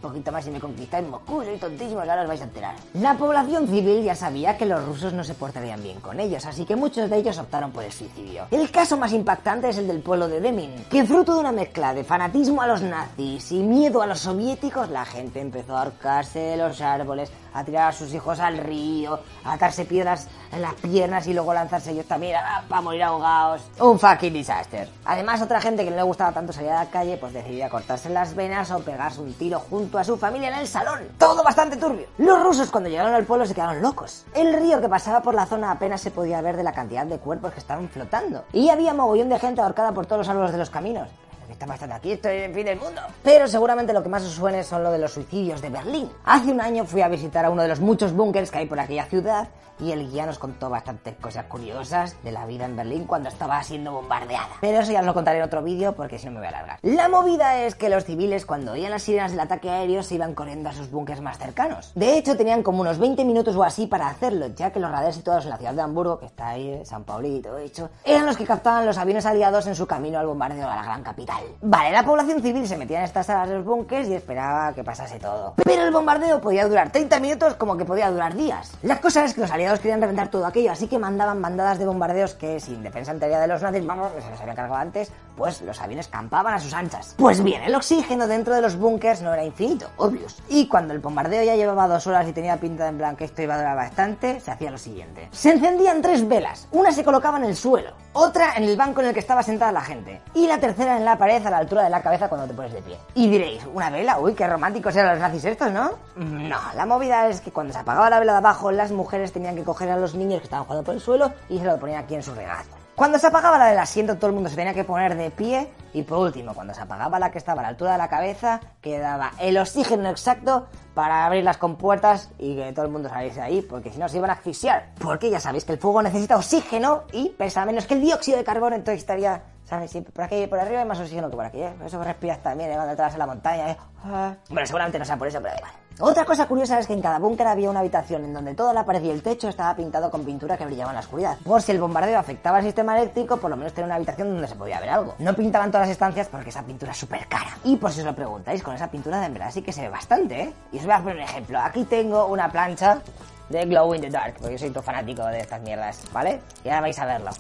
poquito 0.02 0.32
más 0.32 0.46
y 0.48 0.52
me 0.52 0.60
conquistáis 0.60 1.08
Moscú, 1.08 1.44
soy 1.44 1.58
tontísimos, 1.58 2.08
ahora 2.08 2.22
os 2.24 2.28
vais 2.28 2.42
a 2.42 2.46
enterar. 2.46 2.76
La 2.94 3.18
población 3.18 3.68
civil 3.68 4.04
ya 4.04 4.16
sabía 4.16 4.58
que 4.58 4.66
los 4.66 4.84
rusos 4.86 5.14
no 5.14 5.24
se 5.24 5.34
portarían 5.34 5.82
bien 5.82 6.00
con 6.00 6.20
ellos, 6.20 6.46
así 6.46 6.66
que 6.66 6.76
muchos 6.76 7.10
de 7.10 7.18
ellos 7.18 7.38
optaron 7.38 7.72
por 7.72 7.84
el 7.84 7.92
suicidio. 7.92 8.48
El 8.52 8.72
caso 8.72 8.98
más 8.98 9.14
impactante 9.14 9.70
es 9.70 9.78
el 9.78 9.88
del 9.88 10.02
pueblo 10.02 10.28
de 10.28 10.40
Demmin, 10.40 10.86
que 10.90 11.06
fruto 11.06 11.34
de 11.34 11.42
una 11.42 11.52
mezcla 11.52 11.94
de 11.94 12.04
fanatismo 12.04 12.62
a 12.62 12.68
los 12.68 12.82
nazis 12.82 13.52
y 13.52 13.60
miedo 13.60 14.02
a 14.02 14.08
los 14.08 14.20
soviéticos, 14.20 14.90
la 14.90 15.06
gente 15.06 15.40
empezó 15.40 15.76
a 15.76 15.84
ahorcarse 15.84 16.40
de 16.40 16.58
los 16.58 16.82
árboles, 16.82 17.32
a 17.54 17.64
tirar 17.64 17.90
a 17.90 17.92
sus 17.92 18.14
hijos 18.14 18.40
al 18.40 18.58
río, 18.58 19.20
a 19.44 19.54
atarse 19.54 19.86
piedras 19.86 20.28
en 20.52 20.62
las 20.62 20.74
piernas 20.76 21.28
y 21.28 21.34
luego 21.34 21.54
lanzarse 21.54 21.92
ellos 21.92 22.06
también 22.06 22.36
a- 22.38 22.64
para 22.68 22.82
morir 22.82 23.04
ahogados. 23.04 23.62
Un 23.80 24.00
fucking 24.00 24.34
disaster. 24.34 24.90
Además, 25.06 25.42
otra 25.42 25.60
gente 25.62 25.84
que 25.84 25.90
no 25.92 25.96
le 25.98 26.04
gustaba 26.04 26.32
tanto 26.32 26.54
salir 26.54 26.72
a 26.72 26.84
la 26.84 26.90
calle, 26.90 27.18
pues 27.18 27.34
decidía 27.34 27.70
cortarse 27.70 28.10
las 28.10 28.36
venas 28.36 28.70
o 28.72 28.80
pegarse 28.80 29.22
un 29.22 29.34
tiro 29.34 29.60
junto 29.60 29.98
a 29.98 30.04
su 30.04 30.18
familia 30.18 30.50
en 30.50 30.56
el 30.60 30.68
salón. 30.68 31.00
Todo 31.18 31.44
bastante 31.44 31.78
turbio. 31.78 32.08
Los 32.18 32.42
rusos 32.44 32.70
cuando 32.72 32.90
llegaron 32.90 33.14
al 33.14 33.26
pueblo 33.26 33.46
se 33.46 33.54
quedaron 33.56 33.82
locos. 33.82 34.26
El 34.34 34.54
río 34.54 34.82
que 34.82 34.90
pasaba 34.90 35.22
por 35.22 35.34
la 35.36 35.46
zona 35.46 35.72
apenas 35.72 36.02
se 36.02 36.12
podía 36.12 36.42
ver 36.42 36.58
de 36.58 36.64
la 36.64 36.74
cantidad 36.74 37.06
de 37.06 37.20
cuerpos 37.20 37.54
que 37.54 37.60
estaban 37.60 37.90
flotando. 37.90 38.44
Y 38.54 38.70
había 38.70 38.94
mogollón 38.94 39.30
de 39.30 39.40
gente 39.40 39.62
ahorcada 39.62 39.92
por 39.92 40.06
todos 40.06 40.20
los 40.20 40.30
árboles 40.30 40.52
de 40.52 40.58
los 40.58 40.70
caminos. 40.70 41.10
¿Qué 41.50 41.54
está 41.54 41.66
pasando 41.66 41.96
aquí? 41.96 42.12
Estoy 42.12 42.42
en 42.42 42.54
fin 42.54 42.64
del 42.64 42.78
mundo. 42.78 43.02
Pero 43.24 43.48
seguramente 43.48 43.92
lo 43.92 44.04
que 44.04 44.10
más 44.10 44.24
os 44.24 44.34
suene 44.34 44.64
son 44.64 44.84
lo 44.84 44.92
de 44.92 45.00
los 45.00 45.14
suicidios 45.14 45.64
de 45.64 45.72
Berlín. 45.72 46.08
Hace 46.24 46.52
un 46.52 46.62
año 46.62 46.86
fui 46.86 47.02
a 47.02 47.08
visitar 47.08 47.44
a 47.44 47.50
uno 47.50 47.64
de 47.64 47.68
los 47.68 47.80
muchos 47.80 48.14
búnkers 48.14 48.52
que 48.52 48.60
hay 48.60 48.66
por 48.68 48.80
aquella 48.80 49.06
ciudad 49.06 49.48
y 49.80 49.92
el 49.92 50.10
guía 50.12 50.26
nos 50.26 50.40
contó 50.40 50.70
bastantes 50.70 51.16
cosas 51.16 51.46
curiosas 51.46 52.22
de 52.24 52.32
la 52.32 52.46
vida 52.46 52.66
en 52.66 52.76
Berlín 52.76 53.06
cuando 53.06 53.30
estaba 53.30 53.62
siendo 53.64 53.94
bombardeada. 53.94 54.50
Pero 54.62 54.80
eso 54.80 54.92
ya 54.92 55.00
os 55.00 55.06
lo 55.06 55.14
contaré 55.14 55.40
en 55.40 55.46
otro 55.46 55.64
vídeo 55.64 55.94
porque 55.94 56.20
si 56.20 56.26
no 56.26 56.34
me 56.34 56.40
voy 56.40 56.48
a 56.48 56.50
alargar. 56.50 56.80
La 56.82 57.10
movida 57.10 57.58
es 57.58 57.76
que 57.76 57.90
los 57.90 58.06
civiles 58.06 58.46
cuando 58.46 58.74
oían 58.74 58.92
las 58.92 59.04
sirenas 59.04 59.32
del 59.32 59.40
ataque 59.40 59.70
aéreo 59.70 60.04
se 60.04 60.16
iban 60.16 60.36
corriendo 60.36 60.70
a 60.70 60.74
sus 60.74 60.92
búnkers 60.92 61.22
más 61.22 61.38
cercanos. 61.38 61.92
De 61.96 62.18
hecho 62.18 62.36
tenían 62.36 62.64
como 62.64 62.82
unos 62.82 63.00
20 63.00 63.24
minutos 63.26 63.56
o 63.56 63.64
así 63.64 63.88
para 63.88 64.08
hacerlo, 64.08 64.48
ya 64.48 64.72
que 64.72 64.80
los 64.80 64.92
radares 64.92 65.16
situados 65.16 65.46
en 65.46 65.52
la 65.52 65.58
ciudad 65.58 65.74
de 65.74 65.82
Hamburgo, 65.82 66.20
que 66.20 66.26
está 66.26 66.50
ahí, 66.50 66.70
eh, 66.70 66.86
San 66.86 67.04
Paulito, 67.04 67.58
hecho, 67.58 67.90
eran 68.04 68.26
los 68.26 68.38
que 68.38 68.46
captaban 68.46 68.86
los 68.86 68.98
aviones 68.98 69.26
aliados 69.26 69.66
en 69.68 69.76
su 69.76 69.88
camino 69.88 70.20
al 70.20 70.28
bombardeo 70.28 70.70
a 70.70 70.76
la 70.76 70.84
gran 70.84 71.04
capital. 71.04 71.39
Vale, 71.62 71.92
la 71.92 72.04
población 72.04 72.42
civil 72.42 72.68
se 72.68 72.78
metía 72.78 73.00
en 73.00 73.06
estas 73.06 73.26
salas 73.26 73.50
de 73.50 73.56
los 73.56 73.66
búnkers 73.66 74.08
y 74.08 74.14
esperaba 74.14 74.74
que 74.74 74.84
pasase 74.84 75.20
todo. 75.20 75.54
Pero 75.64 75.84
el 75.84 75.92
bombardeo 75.92 76.42
podía 76.42 76.68
durar 76.68 76.92
30 76.92 77.20
minutos 77.20 77.56
como 77.56 77.78
que 77.78 77.86
podía 77.86 78.10
durar 78.12 78.36
días. 78.36 78.78
La 78.82 79.00
cosa 79.02 79.26
es 79.26 79.34
que 79.34 79.42
los 79.42 79.52
aliados 79.52 79.80
querían 79.80 80.02
reventar 80.02 80.30
todo 80.30 80.46
aquello, 80.46 80.72
así 80.72 80.88
que 80.88 80.98
mandaban 80.98 81.42
bandadas 81.42 81.80
de 81.80 81.86
bombardeos 81.86 82.34
que, 82.36 82.60
sin 82.60 82.84
defensa 82.84 83.12
en 83.12 83.20
teoría 83.20 83.40
de 83.40 83.48
los 83.48 83.62
nazis, 83.62 83.86
vamos, 83.86 84.12
se 84.20 84.30
les 84.30 84.40
habían 84.40 84.56
cargado 84.56 84.80
antes, 84.80 85.12
pues 85.40 85.62
los 85.62 85.80
aviones 85.80 86.10
campaban 86.10 86.54
a 86.54 86.60
sus 86.60 86.74
anchas. 86.74 87.16
Pues 87.18 87.42
bien, 87.42 87.64
el 87.64 87.74
oxígeno 87.74 88.28
dentro 88.28 88.54
de 88.54 88.62
los 88.62 88.76
búnkers 88.76 89.22
no 89.22 89.34
era 89.34 89.46
infinito, 89.46 89.88
obvios. 89.96 90.38
Y 90.50 90.68
cuando 90.68 90.94
el 90.94 91.00
bombardeo 91.00 91.44
ya 91.44 91.56
llevaba 91.56 91.88
dos 91.88 92.06
horas 92.08 92.28
y 92.28 92.34
tenía 92.34 92.58
pinta 92.58 92.84
de 92.84 92.90
en 92.90 92.98
plan 92.98 93.16
que 93.16 93.24
esto 93.24 93.42
iba 93.42 93.56
a 93.56 93.58
durar 93.58 93.78
bastante, 93.78 94.42
se 94.42 94.52
hacía 94.52 94.70
lo 94.70 94.78
siguiente. 94.78 95.30
Se 95.32 95.52
encendían 95.52 96.02
tres 96.02 96.28
velas, 96.28 96.68
una 96.72 96.92
se 96.92 97.06
colocaba 97.06 97.38
en 97.38 97.46
el 97.46 97.56
suelo, 97.56 97.94
otra 98.12 98.56
en 98.58 98.66
el 98.66 98.76
banco 98.76 99.00
en 99.00 99.08
el 99.08 99.14
que 99.14 99.22
estaba 99.22 99.42
sentada 99.42 99.72
la 99.72 99.82
gente, 99.82 100.22
y 100.34 100.46
la 100.46 100.60
tercera 100.60 100.98
en 100.98 101.06
la 101.06 101.18
pared 101.18 101.46
a 101.46 101.50
la 101.50 101.58
altura 101.60 101.84
de 101.84 101.90
la 101.90 102.02
cabeza 102.02 102.28
cuando 102.28 102.46
te 102.46 102.54
pones 102.54 102.74
de 102.74 102.82
pie. 102.82 102.98
Y 103.16 103.30
diréis, 103.30 103.66
¿una 103.74 103.90
vela? 103.90 104.20
Uy, 104.20 104.34
qué 104.34 104.46
románticos 104.46 104.94
eran 104.98 105.12
los 105.12 105.20
nazis 105.20 105.46
estos, 105.46 105.72
¿no? 105.72 105.92
No, 106.18 106.60
la 106.76 106.86
movida 106.86 107.30
es 107.30 107.40
que 107.40 107.52
cuando 107.52 107.72
se 107.72 107.80
apagaba 107.80 108.10
la 108.10 108.20
vela 108.20 108.34
de 108.34 108.40
abajo, 108.40 108.74
las 108.74 108.92
mujeres 108.92 109.32
tenían 109.32 109.56
que 109.56 109.64
coger 109.64 109.90
a 109.90 109.96
los 109.96 110.16
niños 110.16 110.42
que 110.42 110.46
estaban 110.46 110.66
jugando 110.66 110.84
por 110.84 110.96
el 110.96 111.00
suelo 111.00 111.32
y 111.48 111.60
se 111.60 111.64
lo 111.64 111.80
ponían 111.80 112.04
aquí 112.04 112.16
en 112.16 112.24
su 112.24 112.36
regazo. 112.36 112.79
Cuando 113.00 113.18
se 113.18 113.28
apagaba 113.28 113.58
la 113.58 113.68
del 113.68 113.80
asiento, 113.80 114.18
todo 114.18 114.28
el 114.28 114.34
mundo 114.34 114.50
se 114.50 114.58
tenía 114.58 114.74
que 114.74 114.84
poner 114.84 115.16
de 115.16 115.32
pie. 115.32 115.70
Y 115.94 116.04
por 116.04 116.18
último, 116.18 116.54
cuando 116.54 116.74
se 116.74 116.82
apagaba 116.82 117.18
la 117.18 117.32
que 117.32 117.38
estaba 117.38 117.62
a 117.62 117.64
la 117.64 117.70
altura 117.70 117.94
de 117.94 117.98
la 117.98 118.10
cabeza, 118.10 118.60
quedaba 118.82 119.32
el 119.40 119.58
oxígeno 119.58 120.10
exacto 120.10 120.68
para 120.96 121.26
abrir 121.26 121.46
las 121.46 121.56
compuertas 121.56 122.30
y 122.38 122.58
que 122.58 122.74
todo 122.74 122.84
el 122.84 122.92
mundo 122.92 123.08
saliese 123.08 123.40
ahí, 123.40 123.62
porque 123.62 123.90
si 123.90 124.00
no 124.00 124.10
se 124.10 124.18
iban 124.18 124.32
a 124.32 124.34
asfixiar. 124.34 124.90
Porque 125.00 125.30
ya 125.30 125.40
sabéis 125.40 125.64
que 125.64 125.72
el 125.72 125.78
fuego 125.78 126.02
necesita 126.02 126.36
oxígeno 126.36 127.04
y 127.14 127.30
pesa 127.30 127.66
menos 127.66 127.86
que 127.86 127.94
el 127.94 128.02
dióxido 128.02 128.38
de 128.38 128.44
carbono, 128.44 128.76
entonces 128.76 129.00
estaría, 129.00 129.44
¿sabes? 129.64 129.90
Siempre 129.90 130.12
por 130.12 130.26
aquí, 130.26 130.46
por 130.48 130.60
arriba 130.60 130.82
hay 130.82 130.86
más 130.86 131.00
oxígeno 131.00 131.30
que 131.30 131.38
por 131.38 131.46
aquí, 131.46 131.62
¿eh? 131.62 131.74
Por 131.78 131.88
eso 131.88 132.04
respiras 132.04 132.44
también, 132.44 132.70
¿eh? 132.70 132.76
Cuando 132.76 132.98
te 132.98 133.02
vas 133.02 133.18
la 133.18 133.26
montaña, 133.26 133.72
¿eh? 133.72 133.78
Ah. 134.04 134.34
Bueno, 134.50 134.68
seguramente 134.68 135.00
no 135.00 135.06
sea 135.06 135.16
por 135.16 135.30
eso, 135.30 135.40
pero 135.42 135.56
igual. 135.56 135.72
Otra 136.02 136.24
cosa 136.24 136.48
curiosa 136.48 136.80
es 136.80 136.88
que 136.88 136.94
en 136.94 137.02
cada 137.02 137.20
búnker 137.20 137.46
había 137.46 137.70
una 137.70 137.82
habitación 137.82 138.24
en 138.24 138.34
donde 138.34 138.56
toda 138.56 138.74
la 138.74 138.86
pared 138.86 139.04
y 139.04 139.10
el 139.10 139.22
techo 139.22 139.50
estaba 139.50 139.76
pintado 139.76 140.10
con 140.10 140.24
pintura 140.24 140.58
que 140.58 140.66
brillaba 140.66 140.92
en 140.92 140.96
la 140.96 141.02
oscuridad. 141.02 141.38
Por 141.44 141.62
si 141.62 141.74
el 141.74 141.82
bombardeo 141.82 142.18
afectaba 142.18 142.60
al 142.60 142.64
sistema 142.64 142.98
eléctrico, 142.98 143.36
por 143.36 143.50
lo 143.50 143.58
menos 143.58 143.74
tenía 143.74 143.88
una 143.88 143.96
habitación 143.96 144.30
donde 144.30 144.48
se 144.48 144.56
podía 144.56 144.80
ver 144.80 144.92
algo. 144.92 145.16
No 145.20 145.34
pintaban 145.34 145.72
todas 145.72 145.88
las 145.88 145.92
estancias 145.92 146.30
porque 146.30 146.52
esa 146.52 146.64
pintura 146.64 146.94
es 146.94 146.98
súper 146.98 147.28
cara. 147.28 147.58
Y 147.66 147.76
por 147.76 147.92
si 147.92 148.00
os 148.00 148.06
lo 148.06 148.16
preguntáis, 148.16 148.64
con 148.64 148.76
esa 148.76 148.90
pintura 148.90 149.20
de 149.20 149.28
verdad 149.28 149.52
sí 149.52 149.62
que 149.62 149.74
se 149.74 149.82
ve 149.82 149.90
bastante, 149.90 150.42
¿eh? 150.42 150.54
Y 150.72 150.78
os 150.78 150.86
voy 150.86 150.94
a 150.94 151.00
poner 151.00 151.18
un 151.18 151.24
ejemplo. 151.24 151.60
Aquí 151.60 151.84
tengo 151.84 152.28
una 152.28 152.50
plancha 152.50 153.02
de 153.50 153.66
Glow 153.66 153.94
in 153.94 154.00
the 154.00 154.10
Dark, 154.10 154.36
porque 154.38 154.54
yo 154.54 154.58
soy 154.58 154.70
todo 154.70 154.84
fanático 154.84 155.26
de 155.26 155.40
estas 155.40 155.60
mierdas, 155.60 156.02
¿vale? 156.14 156.40
Y 156.64 156.70
ahora 156.70 156.80
vais 156.80 157.00
a 157.00 157.06
verlo. 157.06 157.32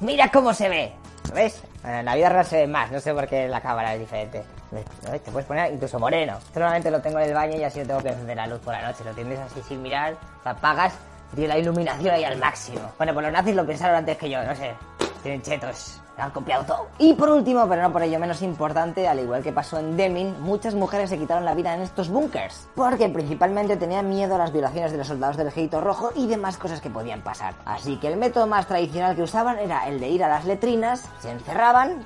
¡Mira 0.00 0.28
cómo 0.32 0.52
se 0.52 0.68
ve! 0.68 0.92
¿Ves? 1.32 1.62
Bueno, 1.82 1.98
en 1.98 2.04
la 2.04 2.16
vida 2.16 2.30
real 2.30 2.44
se 2.44 2.56
ve 2.56 2.66
más, 2.66 2.90
no 2.90 2.98
sé 2.98 3.14
por 3.14 3.28
qué 3.28 3.46
la 3.46 3.60
cámara 3.60 3.94
es 3.94 4.00
diferente. 4.00 4.42
Te 4.70 5.30
puedes 5.30 5.46
poner 5.46 5.72
incluso 5.72 5.98
moreno. 5.98 6.38
Esto 6.38 6.60
normalmente 6.60 6.90
lo 6.90 7.00
tengo 7.00 7.18
en 7.18 7.28
el 7.28 7.34
baño 7.34 7.56
y 7.56 7.64
así 7.64 7.80
no 7.80 7.86
tengo 7.86 8.02
que 8.02 8.08
encender 8.10 8.36
la 8.36 8.46
luz 8.46 8.60
por 8.60 8.74
la 8.74 8.82
noche. 8.82 9.04
Lo 9.04 9.12
tienes 9.12 9.38
así 9.38 9.62
sin 9.62 9.82
mirar, 9.82 10.16
lo 10.44 10.50
apagas 10.50 10.94
tiene 11.34 11.48
la 11.48 11.58
iluminación 11.58 12.14
ahí 12.14 12.24
al 12.24 12.38
máximo. 12.38 12.80
Bueno, 12.96 13.12
pues 13.12 13.24
los 13.24 13.32
nazis 13.32 13.54
lo 13.54 13.66
pensaron 13.66 13.96
antes 13.96 14.16
que 14.16 14.30
yo, 14.30 14.42
no 14.42 14.54
sé. 14.54 14.74
Tienen 15.22 15.42
chetos. 15.42 16.00
Lo 16.16 16.24
han 16.24 16.30
copiado 16.30 16.64
todo. 16.64 16.88
Y 16.98 17.14
por 17.14 17.28
último, 17.28 17.68
pero 17.68 17.82
no 17.82 17.92
por 17.92 18.02
ello 18.02 18.18
menos 18.18 18.42
importante, 18.42 19.06
al 19.06 19.20
igual 19.20 19.42
que 19.42 19.52
pasó 19.52 19.78
en 19.78 19.96
Deming, 19.96 20.40
muchas 20.40 20.74
mujeres 20.74 21.10
se 21.10 21.18
quitaron 21.18 21.44
la 21.44 21.54
vida 21.54 21.74
en 21.74 21.82
estos 21.82 22.08
búnkers. 22.08 22.68
Porque 22.74 23.08
principalmente 23.08 23.76
tenían 23.76 24.08
miedo 24.08 24.34
a 24.34 24.38
las 24.38 24.52
violaciones 24.52 24.92
de 24.92 24.98
los 24.98 25.06
soldados 25.06 25.36
del 25.36 25.48
ejército 25.48 25.80
rojo 25.80 26.10
y 26.16 26.26
demás 26.26 26.56
cosas 26.56 26.80
que 26.80 26.90
podían 26.90 27.20
pasar. 27.20 27.54
Así 27.64 27.96
que 27.98 28.08
el 28.08 28.16
método 28.16 28.46
más 28.46 28.66
tradicional 28.66 29.14
que 29.14 29.22
usaban 29.22 29.58
era 29.58 29.86
el 29.86 30.00
de 30.00 30.08
ir 30.08 30.24
a 30.24 30.28
las 30.28 30.44
letrinas, 30.44 31.04
se 31.20 31.30
encerraban, 31.30 32.04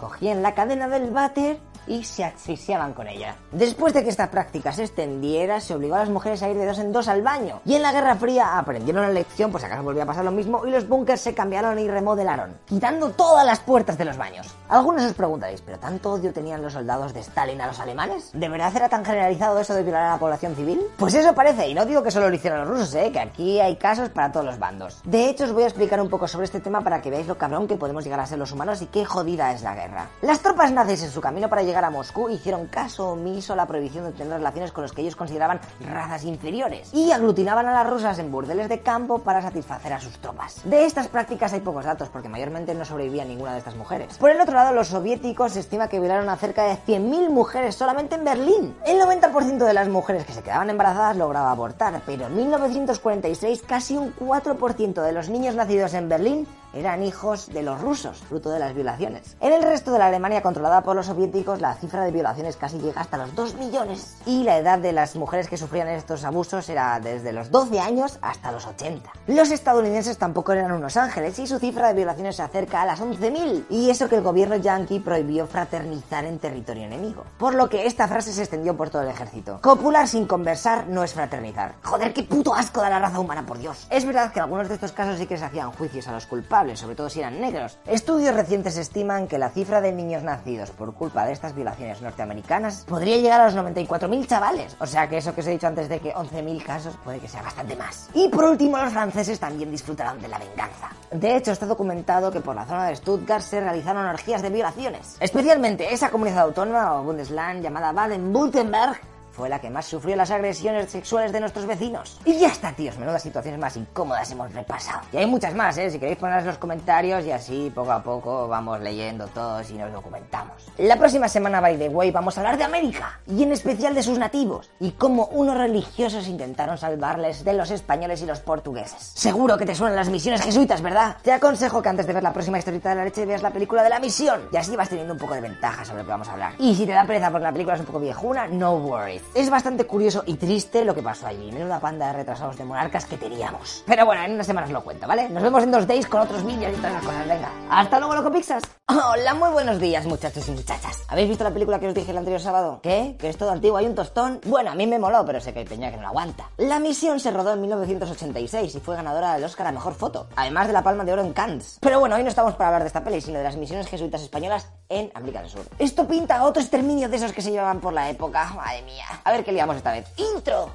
cogían 0.00 0.42
la 0.42 0.54
cadena 0.54 0.88
del 0.88 1.10
váter 1.10 1.58
y 1.90 2.04
se 2.04 2.24
asfixiaban 2.24 2.94
con 2.94 3.08
ella. 3.08 3.34
Después 3.50 3.92
de 3.92 4.04
que 4.04 4.10
esta 4.10 4.30
práctica 4.30 4.72
se 4.72 4.84
extendiera, 4.84 5.60
se 5.60 5.74
obligó 5.74 5.96
a 5.96 5.98
las 5.98 6.08
mujeres 6.08 6.40
a 6.42 6.48
ir 6.48 6.56
de 6.56 6.64
dos 6.64 6.78
en 6.78 6.92
dos 6.92 7.08
al 7.08 7.22
baño. 7.22 7.60
Y 7.64 7.74
en 7.74 7.82
la 7.82 7.90
Guerra 7.90 8.14
Fría 8.14 8.56
aprendieron 8.58 9.02
la 9.02 9.10
lección, 9.10 9.52
si 9.58 9.66
acaso 9.66 9.82
volvía 9.82 10.04
a 10.04 10.06
pasar 10.06 10.24
lo 10.24 10.30
mismo, 10.30 10.64
y 10.64 10.70
los 10.70 10.88
búnkers 10.88 11.20
se 11.20 11.34
cambiaron 11.34 11.78
y 11.80 11.88
remodelaron, 11.88 12.56
quitando 12.64 13.10
todas 13.10 13.44
las 13.44 13.58
puertas 13.58 13.98
de 13.98 14.04
los 14.04 14.16
baños. 14.16 14.54
Algunos 14.68 15.02
os 15.02 15.14
preguntaréis, 15.14 15.62
¿pero 15.62 15.78
tanto 15.78 16.12
odio 16.12 16.32
tenían 16.32 16.62
los 16.62 16.74
soldados 16.74 17.12
de 17.12 17.20
Stalin 17.20 17.60
a 17.60 17.66
los 17.66 17.80
alemanes? 17.80 18.30
¿De 18.32 18.48
verdad 18.48 18.72
era 18.76 18.88
tan 18.88 19.04
generalizado 19.04 19.58
eso 19.58 19.74
de 19.74 19.82
violar 19.82 20.04
a 20.04 20.10
la 20.12 20.18
población 20.18 20.54
civil? 20.54 20.80
Pues 20.96 21.14
eso 21.14 21.34
parece, 21.34 21.68
y 21.68 21.74
no 21.74 21.84
digo 21.84 22.04
que 22.04 22.12
solo 22.12 22.28
lo 22.28 22.36
hicieron 22.36 22.60
los 22.60 22.68
rusos, 22.68 22.94
¿eh? 22.94 23.10
que 23.12 23.18
aquí 23.18 23.60
hay 23.60 23.74
casos 23.76 24.10
para 24.10 24.30
todos 24.30 24.46
los 24.46 24.60
bandos. 24.60 25.00
De 25.04 25.28
hecho, 25.28 25.44
os 25.44 25.52
voy 25.52 25.64
a 25.64 25.66
explicar 25.66 26.00
un 26.00 26.08
poco 26.08 26.28
sobre 26.28 26.44
este 26.44 26.60
tema 26.60 26.82
para 26.82 27.02
que 27.02 27.10
veáis 27.10 27.26
lo 27.26 27.36
cabrón 27.36 27.66
que 27.66 27.76
podemos 27.76 28.04
llegar 28.04 28.20
a 28.20 28.26
ser 28.26 28.38
los 28.38 28.52
humanos 28.52 28.80
y 28.80 28.86
qué 28.86 29.04
jodida 29.04 29.52
es 29.52 29.62
la 29.62 29.74
guerra. 29.74 30.06
Las 30.22 30.38
tropas 30.38 30.70
nazis 30.70 31.02
en 31.02 31.10
su 31.10 31.20
camino 31.20 31.48
para 31.48 31.62
llegar 31.62 31.79
a 31.84 31.90
Moscú 31.90 32.28
hicieron 32.28 32.66
caso 32.66 33.10
omiso 33.10 33.52
a 33.52 33.56
la 33.56 33.66
prohibición 33.66 34.04
de 34.04 34.12
tener 34.12 34.34
relaciones 34.34 34.72
con 34.72 34.82
los 34.82 34.92
que 34.92 35.02
ellos 35.02 35.16
consideraban 35.16 35.60
razas 35.88 36.24
inferiores 36.24 36.92
y 36.92 37.12
aglutinaban 37.12 37.66
a 37.66 37.72
las 37.72 37.88
rusas 37.88 38.18
en 38.18 38.30
burdeles 38.30 38.68
de 38.68 38.80
campo 38.80 39.18
para 39.20 39.42
satisfacer 39.42 39.92
a 39.92 40.00
sus 40.00 40.18
tropas. 40.18 40.60
De 40.64 40.84
estas 40.84 41.08
prácticas 41.08 41.52
hay 41.52 41.60
pocos 41.60 41.84
datos 41.84 42.08
porque 42.08 42.28
mayormente 42.28 42.74
no 42.74 42.84
sobrevivía 42.84 43.24
ninguna 43.24 43.52
de 43.52 43.58
estas 43.58 43.76
mujeres. 43.76 44.18
Por 44.18 44.30
el 44.30 44.40
otro 44.40 44.54
lado, 44.54 44.74
los 44.74 44.88
soviéticos 44.88 45.52
se 45.52 45.60
estima 45.60 45.88
que 45.88 46.00
violaron 46.00 46.28
a 46.28 46.36
cerca 46.36 46.64
de 46.64 46.74
100.000 46.74 47.30
mujeres 47.30 47.74
solamente 47.74 48.16
en 48.16 48.24
Berlín. 48.24 48.76
El 48.86 49.00
90% 49.00 49.58
de 49.58 49.74
las 49.74 49.88
mujeres 49.88 50.24
que 50.24 50.32
se 50.32 50.42
quedaban 50.42 50.70
embarazadas 50.70 51.16
lograba 51.16 51.50
abortar, 51.50 52.00
pero 52.06 52.26
en 52.26 52.36
1946 52.36 53.62
casi 53.66 53.96
un 53.96 54.14
4% 54.14 55.02
de 55.02 55.12
los 55.12 55.28
niños 55.28 55.54
nacidos 55.54 55.94
en 55.94 56.08
Berlín 56.08 56.46
eran 56.72 57.02
hijos 57.02 57.48
de 57.52 57.62
los 57.62 57.80
rusos, 57.80 58.18
fruto 58.18 58.50
de 58.50 58.58
las 58.58 58.74
violaciones. 58.74 59.36
En 59.40 59.52
el 59.52 59.62
resto 59.62 59.92
de 59.92 59.98
la 59.98 60.06
Alemania 60.06 60.42
controlada 60.42 60.82
por 60.82 60.96
los 60.96 61.06
soviéticos, 61.06 61.60
la 61.60 61.74
cifra 61.74 62.04
de 62.04 62.10
violaciones 62.10 62.56
casi 62.56 62.78
llega 62.78 63.00
hasta 63.00 63.16
los 63.16 63.34
2 63.34 63.54
millones. 63.54 64.16
Y 64.26 64.44
la 64.44 64.58
edad 64.58 64.78
de 64.78 64.92
las 64.92 65.16
mujeres 65.16 65.48
que 65.48 65.56
sufrían 65.56 65.88
estos 65.88 66.24
abusos 66.24 66.68
era 66.68 66.98
desde 67.00 67.32
los 67.32 67.50
12 67.50 67.80
años 67.80 68.18
hasta 68.22 68.52
los 68.52 68.66
80. 68.66 69.10
Los 69.26 69.50
estadounidenses 69.50 70.18
tampoco 70.18 70.52
eran 70.52 70.72
unos 70.72 70.96
ángeles 70.96 71.38
y 71.38 71.46
su 71.46 71.58
cifra 71.58 71.88
de 71.88 71.94
violaciones 71.94 72.36
se 72.36 72.42
acerca 72.42 72.82
a 72.82 72.86
las 72.86 73.00
11.000. 73.00 73.64
Y 73.70 73.90
eso 73.90 74.08
que 74.08 74.16
el 74.16 74.22
gobierno 74.22 74.56
yanqui 74.56 75.00
prohibió 75.00 75.46
fraternizar 75.46 76.24
en 76.24 76.38
territorio 76.38 76.84
enemigo. 76.84 77.24
Por 77.38 77.54
lo 77.54 77.68
que 77.68 77.86
esta 77.86 78.08
frase 78.08 78.32
se 78.32 78.42
extendió 78.42 78.76
por 78.76 78.90
todo 78.90 79.02
el 79.02 79.08
ejército. 79.08 79.60
Copular 79.62 80.08
sin 80.08 80.26
conversar 80.26 80.86
no 80.88 81.02
es 81.02 81.14
fraternizar. 81.14 81.74
Joder, 81.82 82.12
qué 82.12 82.22
puto 82.22 82.54
asco 82.54 82.80
da 82.80 82.90
la 82.90 82.98
raza 82.98 83.18
humana, 83.18 83.44
por 83.46 83.58
Dios. 83.58 83.86
Es 83.90 84.04
verdad 84.04 84.32
que 84.32 84.40
algunos 84.40 84.68
de 84.68 84.74
estos 84.74 84.92
casos 84.92 85.18
sí 85.18 85.26
que 85.26 85.38
se 85.38 85.44
hacían 85.44 85.72
juicios 85.72 86.06
a 86.08 86.12
los 86.12 86.26
culpables 86.26 86.59
sobre 86.76 86.94
todo 86.94 87.08
si 87.08 87.20
eran 87.20 87.40
negros. 87.40 87.78
Estudios 87.86 88.34
recientes 88.34 88.76
estiman 88.76 89.26
que 89.26 89.38
la 89.38 89.50
cifra 89.50 89.80
de 89.80 89.92
niños 89.92 90.22
nacidos 90.22 90.70
por 90.70 90.94
culpa 90.94 91.24
de 91.24 91.32
estas 91.32 91.54
violaciones 91.54 92.02
norteamericanas 92.02 92.84
podría 92.88 93.16
llegar 93.16 93.40
a 93.40 93.46
los 93.46 93.56
94.000 93.56 94.26
chavales. 94.26 94.76
O 94.78 94.86
sea 94.86 95.08
que 95.08 95.16
eso 95.16 95.34
que 95.34 95.40
os 95.40 95.46
he 95.46 95.52
dicho 95.52 95.66
antes 95.66 95.88
de 95.88 96.00
que 96.00 96.14
11.000 96.14 96.62
casos 96.62 96.94
puede 97.02 97.18
que 97.18 97.28
sea 97.28 97.42
bastante 97.42 97.76
más. 97.76 98.08
Y 98.14 98.28
por 98.28 98.44
último, 98.44 98.76
los 98.78 98.92
franceses 98.92 99.40
también 99.40 99.70
disfrutarán 99.70 100.20
de 100.20 100.28
la 100.28 100.38
venganza. 100.38 100.90
De 101.10 101.36
hecho, 101.36 101.52
está 101.52 101.66
documentado 101.66 102.30
que 102.30 102.40
por 102.40 102.54
la 102.54 102.66
zona 102.66 102.86
de 102.86 102.96
Stuttgart 102.96 103.42
se 103.42 103.60
realizaron 103.60 104.06
orgías 104.06 104.42
de 104.42 104.50
violaciones. 104.50 105.16
Especialmente 105.20 105.92
esa 105.92 106.10
comunidad 106.10 106.44
autónoma 106.44 106.94
o 106.94 107.04
Bundesland 107.04 107.62
llamada 107.62 107.92
Baden-Württemberg 107.92 109.09
fue 109.32 109.48
la 109.48 109.60
que 109.60 109.70
más 109.70 109.86
sufrió 109.86 110.16
las 110.16 110.30
agresiones 110.30 110.90
sexuales 110.90 111.32
de 111.32 111.40
nuestros 111.40 111.66
vecinos. 111.66 112.20
Y 112.24 112.38
ya 112.38 112.48
está, 112.48 112.72
tíos, 112.72 112.98
menudas 112.98 113.22
situaciones 113.22 113.60
más 113.60 113.76
incómodas 113.76 114.30
hemos 114.30 114.52
repasado. 114.52 115.00
Y 115.12 115.18
hay 115.18 115.26
muchas 115.26 115.54
más, 115.54 115.76
¿eh? 115.78 115.90
Si 115.90 115.98
queréis 115.98 116.18
ponerlas 116.18 116.42
en 116.42 116.48
los 116.48 116.58
comentarios 116.58 117.24
y 117.24 117.32
así 117.32 117.70
poco 117.74 117.92
a 117.92 118.02
poco 118.02 118.48
vamos 118.48 118.80
leyendo 118.80 119.26
todos 119.28 119.70
y 119.70 119.74
nos 119.74 119.92
documentamos. 119.92 120.54
La 120.78 120.96
próxima 120.96 121.28
semana, 121.28 121.60
by 121.60 121.78
the 121.78 121.88
way, 121.88 122.10
vamos 122.10 122.36
a 122.36 122.40
hablar 122.40 122.58
de 122.58 122.64
América 122.64 123.20
y 123.26 123.42
en 123.42 123.52
especial 123.52 123.94
de 123.94 124.02
sus 124.02 124.18
nativos 124.18 124.70
y 124.80 124.92
cómo 124.92 125.26
unos 125.26 125.56
religiosos 125.56 126.28
intentaron 126.28 126.78
salvarles 126.78 127.44
de 127.44 127.52
los 127.52 127.70
españoles 127.70 128.22
y 128.22 128.26
los 128.26 128.40
portugueses. 128.40 129.12
Seguro 129.14 129.58
que 129.58 129.66
te 129.66 129.74
suenan 129.74 129.96
las 129.96 130.08
misiones 130.08 130.42
jesuitas, 130.42 130.82
¿verdad? 130.82 131.16
Te 131.22 131.32
aconsejo 131.32 131.82
que 131.82 131.88
antes 131.88 132.06
de 132.06 132.12
ver 132.12 132.22
la 132.22 132.32
próxima 132.32 132.58
historieta 132.58 132.90
de 132.90 132.94
la 132.96 133.04
leche 133.04 133.26
veas 133.26 133.42
la 133.42 133.50
película 133.50 133.82
de 133.82 133.90
la 133.90 134.00
misión 134.00 134.48
y 134.52 134.56
así 134.56 134.76
vas 134.76 134.88
teniendo 134.88 135.14
un 135.14 135.18
poco 135.18 135.34
de 135.34 135.40
ventaja 135.40 135.84
sobre 135.84 135.98
lo 135.98 136.04
que 136.04 136.10
vamos 136.10 136.28
a 136.28 136.32
hablar. 136.32 136.52
Y 136.58 136.74
si 136.74 136.86
te 136.86 136.92
da 136.92 137.04
pereza 137.04 137.30
porque 137.30 137.44
la 137.44 137.52
película 137.52 137.74
es 137.74 137.80
un 137.80 137.86
poco 137.86 138.00
viejuna, 138.00 138.46
no 138.46 138.74
worries. 138.76 139.19
Es 139.34 139.50
bastante 139.50 139.84
curioso 139.84 140.22
y 140.26 140.34
triste 140.34 140.84
lo 140.84 140.94
que 140.94 141.02
pasó 141.02 141.26
allí. 141.26 141.52
Menuda 141.52 141.80
panda 141.80 142.08
de 142.08 142.12
retrasados 142.14 142.56
de 142.56 142.64
monarcas 142.64 143.04
que 143.04 143.16
teníamos. 143.16 143.84
Pero 143.86 144.06
bueno, 144.06 144.22
en 144.22 144.32
unas 144.32 144.46
semanas 144.46 144.70
lo 144.70 144.82
cuento, 144.82 145.06
¿vale? 145.06 145.28
Nos 145.28 145.42
vemos 145.42 145.62
en 145.62 145.70
dos 145.70 145.86
days 145.86 146.06
con 146.06 146.20
otros 146.20 146.44
vídeos 146.44 146.72
y 146.76 146.80
todas 146.80 147.02
cosas. 147.04 147.28
Venga, 147.28 147.50
hasta 147.70 147.98
luego, 147.98 148.14
loco 148.14 148.32
Pixas. 148.32 148.62
Hola, 148.88 149.34
muy 149.34 149.50
buenos 149.50 149.78
días, 149.78 150.04
muchachos 150.06 150.48
y 150.48 150.50
muchachas. 150.50 151.04
¿Habéis 151.08 151.28
visto 151.28 151.44
la 151.44 151.52
película 151.52 151.78
que 151.78 151.86
os 151.88 151.94
dije 151.94 152.10
el 152.10 152.18
anterior 152.18 152.40
sábado? 152.40 152.80
¿Qué? 152.82 153.16
¿Que 153.18 153.28
es 153.28 153.36
todo 153.36 153.50
antiguo? 153.50 153.76
¿Hay 153.76 153.86
un 153.86 153.94
tostón? 153.94 154.40
Bueno, 154.46 154.72
a 154.72 154.74
mí 154.74 154.86
me 154.86 154.98
moló, 154.98 155.24
pero 155.24 155.40
sé 155.40 155.52
que 155.52 155.60
hay 155.60 155.64
peña 155.64 155.90
que 155.90 155.96
no 155.96 156.02
lo 156.02 156.08
aguanta. 156.08 156.50
La 156.56 156.80
misión 156.80 157.20
se 157.20 157.30
rodó 157.30 157.52
en 157.52 157.60
1986 157.60 158.74
y 158.74 158.80
fue 158.80 158.96
ganadora 158.96 159.34
del 159.34 159.44
Oscar 159.44 159.68
a 159.68 159.72
Mejor 159.72 159.94
Foto, 159.94 160.28
además 160.34 160.66
de 160.66 160.72
la 160.72 160.82
Palma 160.82 161.04
de 161.04 161.12
Oro 161.12 161.22
en 161.22 161.32
Cannes. 161.32 161.78
Pero 161.80 162.00
bueno, 162.00 162.16
hoy 162.16 162.24
no 162.24 162.28
estamos 162.28 162.54
para 162.54 162.68
hablar 162.68 162.82
de 162.82 162.88
esta 162.88 163.04
peli, 163.04 163.20
sino 163.20 163.38
de 163.38 163.44
las 163.44 163.56
misiones 163.56 163.86
jesuitas 163.86 164.22
españolas 164.22 164.68
en 164.88 165.10
América 165.14 165.40
del 165.40 165.50
Sur. 165.50 165.62
Esto 165.78 166.08
pinta 166.08 166.36
a 166.36 166.44
otro 166.44 166.60
exterminio 166.60 167.08
de 167.08 167.16
esos 167.16 167.32
que 167.32 167.42
se 167.42 167.52
llevaban 167.52 167.80
por 167.80 167.92
la 167.92 168.10
época. 168.10 168.52
Madre 168.54 168.82
mía. 168.82 169.06
A 169.24 169.32
ver 169.32 169.44
qué 169.44 169.52
liamos 169.52 169.76
esta 169.76 169.92
vez. 169.92 170.06
¡Intro! 170.16 170.72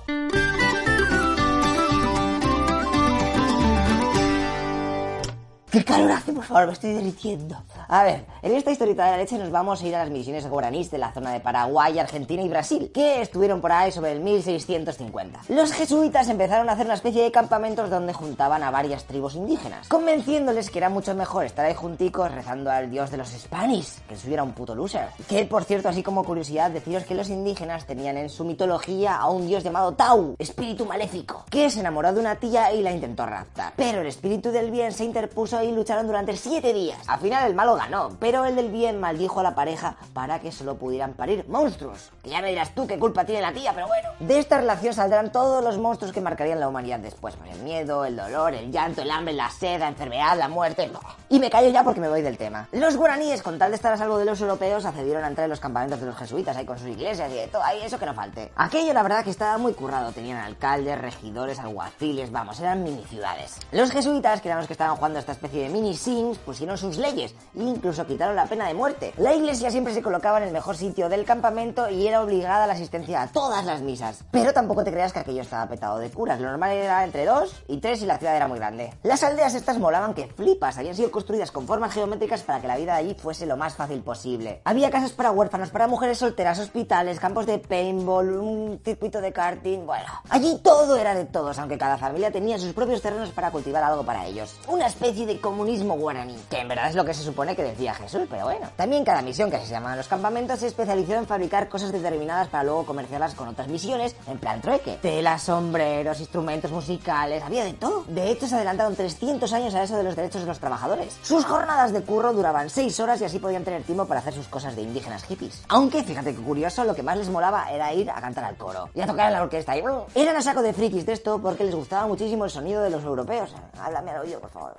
¡Qué 5.76 5.84
calor 5.84 6.10
hace, 6.10 6.31
por 6.31 6.45
favor! 6.45 6.68
Me 6.68 6.72
estoy 6.72 6.93
derritiendo. 6.93 7.61
A 7.89 8.06
ver, 8.06 8.23
en 8.41 8.56
esta 8.56 8.72
historieta 8.72 9.03
de 9.03 9.11
la 9.11 9.18
leche 9.18 9.38
nos 9.38 9.52
vamos 9.52 9.81
a 9.81 9.85
ir 9.85 9.93
a 9.93 9.99
las 9.99 10.10
misiones 10.10 10.47
guaraníes 10.47 10.89
de 10.89 10.97
la 10.97 11.11
zona 11.11 11.34
de 11.34 11.41
Paraguay, 11.41 11.99
Argentina 11.99 12.41
y 12.41 12.47
Brasil, 12.47 12.91
que 12.93 13.22
estuvieron 13.22 13.60
por 13.60 13.73
ahí 13.73 13.91
sobre 13.91 14.14
el 14.14 14.22
1650. 14.22 15.41
Los 15.49 15.73
jesuitas 15.73 16.30
empezaron 16.30 16.69
a 16.69 16.72
hacer 16.72 16.85
una 16.85 16.95
especie 16.95 17.23
de 17.23 17.31
campamentos 17.34 17.89
donde 17.89 18.14
juntaban 18.14 18.64
a 18.64 18.72
varias 18.72 19.03
tribus 19.03 19.35
indígenas, 19.35 19.89
convenciéndoles 19.89 20.69
que 20.69 20.77
era 20.77 20.88
mucho 20.88 21.14
mejor 21.14 21.43
estar 21.43 21.65
ahí 21.65 21.73
junticos 21.73 22.31
rezando 22.31 22.72
al 22.72 22.89
dios 22.89 23.11
de 23.11 23.18
los 23.18 23.27
Spanish, 23.27 23.99
que 24.07 24.14
el 24.14 24.19
suyo 24.22 24.35
era 24.35 24.43
un 24.43 24.53
puto 24.53 24.76
loser. 24.76 25.10
Que, 25.27 25.43
por 25.43 25.65
cierto, 25.65 25.89
así 25.89 26.03
como 26.03 26.23
curiosidad, 26.23 26.72
deciros 26.72 27.03
que 27.03 27.15
los 27.15 27.27
indígenas 27.27 27.85
tenían 27.85 28.15
en 28.15 28.30
su 28.30 28.45
mitología 28.45 29.18
a 29.18 29.30
un 29.30 29.45
dios 29.45 29.61
llamado 29.65 29.91
Tau, 29.91 30.38
espíritu 30.39 30.85
maléfico, 30.85 31.43
que 31.49 31.69
se 31.69 31.81
enamoró 31.81 32.14
de 32.14 32.22
una 32.22 32.38
tía 32.38 32.72
y 32.72 32.81
la 32.81 32.93
intentó 32.93 33.26
raptar. 33.26 33.73
Pero 33.76 33.99
el 33.99 34.07
espíritu 34.07 34.52
del 34.52 34.72
bien 34.72 34.93
se 34.93 35.03
interpuso 35.03 35.65
y 35.68 35.72
lucharon 35.72 36.08
durante 36.08 36.36
siete 36.36 36.74
días. 36.74 36.98
Al 37.08 37.20
final 37.20 37.48
el 37.48 37.56
malo 37.56 37.76
ganó, 37.76 38.12
pero 38.20 38.46
el 38.46 38.56
del 38.56 38.72
bien 38.72 39.00
maldijo 39.00 39.40
a 39.40 39.44
la 39.44 39.56
pareja 39.56 39.96
para 40.14 40.40
que 40.40 40.52
solo 40.52 40.76
pudieran 40.76 41.14
parir 41.14 41.46
monstruos. 41.48 42.12
Que 42.24 42.30
ya 42.30 42.42
me 42.42 42.50
dirás 42.50 42.74
tú 42.74 42.88
qué 42.88 42.98
culpa 42.98 43.26
tiene 43.26 43.42
la 43.42 43.54
tía, 43.54 43.74
pero 43.74 43.88
bueno. 43.88 44.10
De 44.20 44.40
esta 44.40 44.58
relación 44.58 44.94
saldrán 44.94 45.32
todos 45.32 45.64
los 45.64 45.78
monstruos 45.78 46.14
que 46.14 46.22
marcarían 46.22 46.60
la 46.60 46.68
humanidad 46.68 47.00
después. 47.00 47.36
Pues 47.36 47.52
el 47.52 47.60
miedo, 47.64 48.06
el 48.06 48.16
dolor, 48.16 48.54
el 48.54 48.72
llanto, 48.72 49.02
el 49.02 49.12
hambre, 49.12 49.34
la 49.34 49.50
sed, 49.50 49.80
la 49.80 49.88
enfermedad, 49.88 50.38
la 50.38 50.48
muerte... 50.48 50.92
Y 51.30 51.40
me 51.40 51.50
callo 51.50 51.70
ya 51.70 51.84
porque 51.84 52.00
me 52.00 52.08
voy 52.08 52.22
del 52.22 52.38
tema. 52.38 52.68
Los 52.72 52.96
guaraníes, 52.96 53.42
con 53.42 53.58
tal 53.58 53.72
de 53.72 53.76
estar 53.76 53.92
a 53.92 53.98
salvo 53.98 54.18
de 54.18 54.26
los 54.26 54.40
europeos, 54.42 54.86
accedieron 54.86 55.24
a 55.24 55.28
entrar 55.28 55.46
en 55.46 55.50
los 55.50 55.60
campamentos 55.60 56.00
de 56.00 56.06
los 56.06 56.16
jesuitas 56.16 56.56
ahí 56.56 56.66
con 56.66 56.78
sus 56.78 56.88
iglesias 56.88 57.32
y 57.32 57.36
de 57.36 57.48
todo, 57.48 57.64
ahí 57.64 57.82
eso 57.82 57.98
que 57.98 58.06
no 58.06 58.14
falte. 58.14 58.52
Aquello 58.56 58.94
la 58.94 59.04
verdad 59.04 59.24
que 59.24 59.32
estaba 59.32 59.58
muy 59.58 59.74
currado, 59.74 60.12
tenían 60.12 60.38
alcaldes, 60.38 61.00
regidores, 61.00 61.60
alguaciles, 61.60 62.32
vamos, 62.32 62.60
eran 62.60 62.84
mini 62.84 63.04
ciudades. 63.06 63.58
Los 63.72 63.92
jesuitas, 63.92 64.42
que 64.42 64.50
eran 64.50 64.60
los 64.60 64.68
que 64.68 64.74
estaban 64.74 64.96
jugando 64.96 65.20
esta 65.20 65.32
especie 65.32 65.55
de 65.60 65.69
mini 65.69 65.95
sims, 65.95 66.38
pusieron 66.38 66.77
sus 66.77 66.98
leyes 66.98 67.34
e 67.56 67.64
incluso 67.64 68.06
quitaron 68.06 68.36
la 68.36 68.45
pena 68.45 68.68
de 68.68 68.73
muerte. 68.73 69.14
La 69.18 69.34
iglesia 69.34 69.72
siempre 69.72 69.94
se 69.94 70.02
colocaba 70.02 70.38
en 70.38 70.45
el 70.45 70.53
mejor 70.53 70.76
sitio 70.77 71.10
del 71.10 71.26
campamento 71.26 71.90
y 71.90 72.07
era 72.07 72.22
obligada 72.22 72.65
a 72.65 72.68
la 72.68 72.73
asistencia 72.73 73.22
a 73.22 73.27
todas 73.27 73.65
las 73.65 73.82
misas. 73.82 74.23
Pero 74.32 74.53
tampoco 74.53 74.84
te 74.84 74.91
creas 74.91 75.14
que 75.14 75.19
aquello 75.19 75.41
estaba 75.41 75.68
petado 75.68 75.99
de 75.99 76.10
curas, 76.10 76.40
lo 76.40 76.49
normal 76.49 76.72
era 76.72 77.03
entre 77.03 77.26
dos 77.26 77.64
y 77.68 77.77
tres 77.77 78.02
y 78.02 78.06
la 78.06 78.18
ciudad 78.18 78.36
era 78.36 78.48
muy 78.48 78.60
grande. 78.60 78.94
Las 79.03 79.23
aldeas 79.23 79.56
estas 79.56 79.80
molaban 79.80 80.14
que 80.14 80.27
flipas, 80.27 80.77
habían 80.77 80.95
sido 80.95 81.11
construidas 81.11 81.52
con 81.52 81.68
formas 81.68 81.94
geométricas 81.94 82.44
para 82.44 82.61
que 82.61 82.68
la 82.68 82.77
vida 82.77 82.95
allí 82.95 83.14
fuese 83.15 83.45
lo 83.45 83.57
más 83.57 83.76
fácil 83.76 84.02
posible. 84.02 84.61
Había 84.65 84.90
casas 84.90 85.11
para 85.11 85.32
huérfanos, 85.32 85.69
para 85.69 85.88
mujeres 85.88 86.18
solteras, 86.18 86.60
hospitales, 86.60 87.19
campos 87.19 87.45
de 87.45 87.60
paintball, 87.60 88.38
un 88.38 88.80
circuito 88.84 89.22
de 89.22 89.32
karting, 89.32 89.86
bueno. 89.86 90.06
Allí 90.30 90.60
todo 90.64 90.98
era 90.98 91.15
de 91.15 91.26
todos, 91.26 91.57
aunque 91.60 91.77
cada 91.77 91.98
familia 91.98 92.32
tenía 92.32 92.57
sus 92.60 92.73
propios 92.73 93.02
terrenos 93.02 93.30
para 93.30 93.52
cultivar 93.52 93.84
algo 93.84 94.03
para 94.03 94.26
ellos. 94.26 94.56
Una 94.68 94.88
especie 94.88 95.26
de 95.26 95.40
comunismo 95.46 95.96
guaraní, 95.96 96.36
que 96.50 96.60
en 96.60 96.68
verdad 96.68 96.90
es 96.90 96.96
lo 96.96 97.06
que 97.06 97.14
se 97.14 97.22
supone 97.22 97.56
que 97.56 97.62
decía 97.62 97.94
Jesús, 97.94 98.24
pero 98.28 98.46
bueno. 98.46 98.68
También 98.76 99.06
cada 99.06 99.22
misión 99.22 99.52
que 99.52 99.60
se 99.60 99.68
llamaban 99.68 99.96
los 99.96 100.08
campamentos 100.08 100.60
se 100.60 100.66
especializó 100.66 101.14
en 101.14 101.28
fabricar 101.28 101.70
cosas 101.70 101.92
determinadas 101.92 102.48
para 102.48 102.64
luego 102.64 102.84
comerciarlas 102.84 103.36
con 103.36 103.48
otras 103.48 103.68
misiones, 103.68 104.16
en 104.28 104.40
plan 104.40 104.60
trueque. 104.60 104.98
Telas, 105.04 105.44
sombreros, 105.44 106.20
instrumentos 106.20 106.72
musicales, 106.72 107.44
había 107.44 107.64
de 107.64 107.74
todo. 107.74 108.06
De 108.08 108.32
hecho, 108.32 108.48
se 108.48 108.56
adelantaron 108.56 108.96
300 108.96 109.54
años 109.54 109.76
a 109.76 109.84
eso 109.84 109.96
de 109.96 110.02
los 110.02 110.16
derechos 110.16 110.42
de 110.42 110.48
los 110.48 110.60
trabajadores. 110.60 111.16
Sus 111.22 111.46
jornadas 111.46 111.94
de 111.94 112.02
curro 112.02 112.34
duraban 112.34 112.72
6 112.72 113.00
horas 113.02 113.22
y 113.22 113.26
así 113.26 113.38
podían 113.38 113.64
tener 113.64 113.84
tiempo 113.84 114.08
para 114.08 114.22
hacer 114.22 114.34
sus 114.34 114.48
cosas 114.48 114.76
de 114.76 114.82
indígenas 114.82 115.26
hippies. 115.26 115.64
Aunque, 115.68 116.04
fíjate 116.04 116.34
que 116.34 116.42
curioso, 116.42 116.84
lo 116.86 116.96
que 116.96 117.04
más 117.04 117.18
les 117.18 117.30
molaba 117.30 117.72
era 117.72 117.94
ir 117.94 118.10
a 118.10 118.20
cantar 118.20 118.46
al 118.46 118.58
coro 118.58 118.90
y 118.96 119.02
a 119.02 119.06
tocar 119.06 119.28
en 119.28 119.34
la 119.34 119.44
orquesta. 119.44 119.78
Y 119.78 119.84
eran 120.16 120.36
a 120.36 120.42
saco 120.42 120.64
de 120.64 120.74
frikis 120.74 121.06
de 121.06 121.14
esto 121.14 121.40
porque 121.40 121.66
les 121.66 121.76
gustaba 121.76 122.08
muchísimo 122.08 122.46
el 122.46 122.50
sonido 122.50 122.82
de 122.82 122.90
los 122.90 123.04
europeos. 123.04 123.54
Háblame 123.80 124.10
al 124.10 124.22
oído, 124.22 124.40
por 124.40 124.50
favor. 124.50 124.74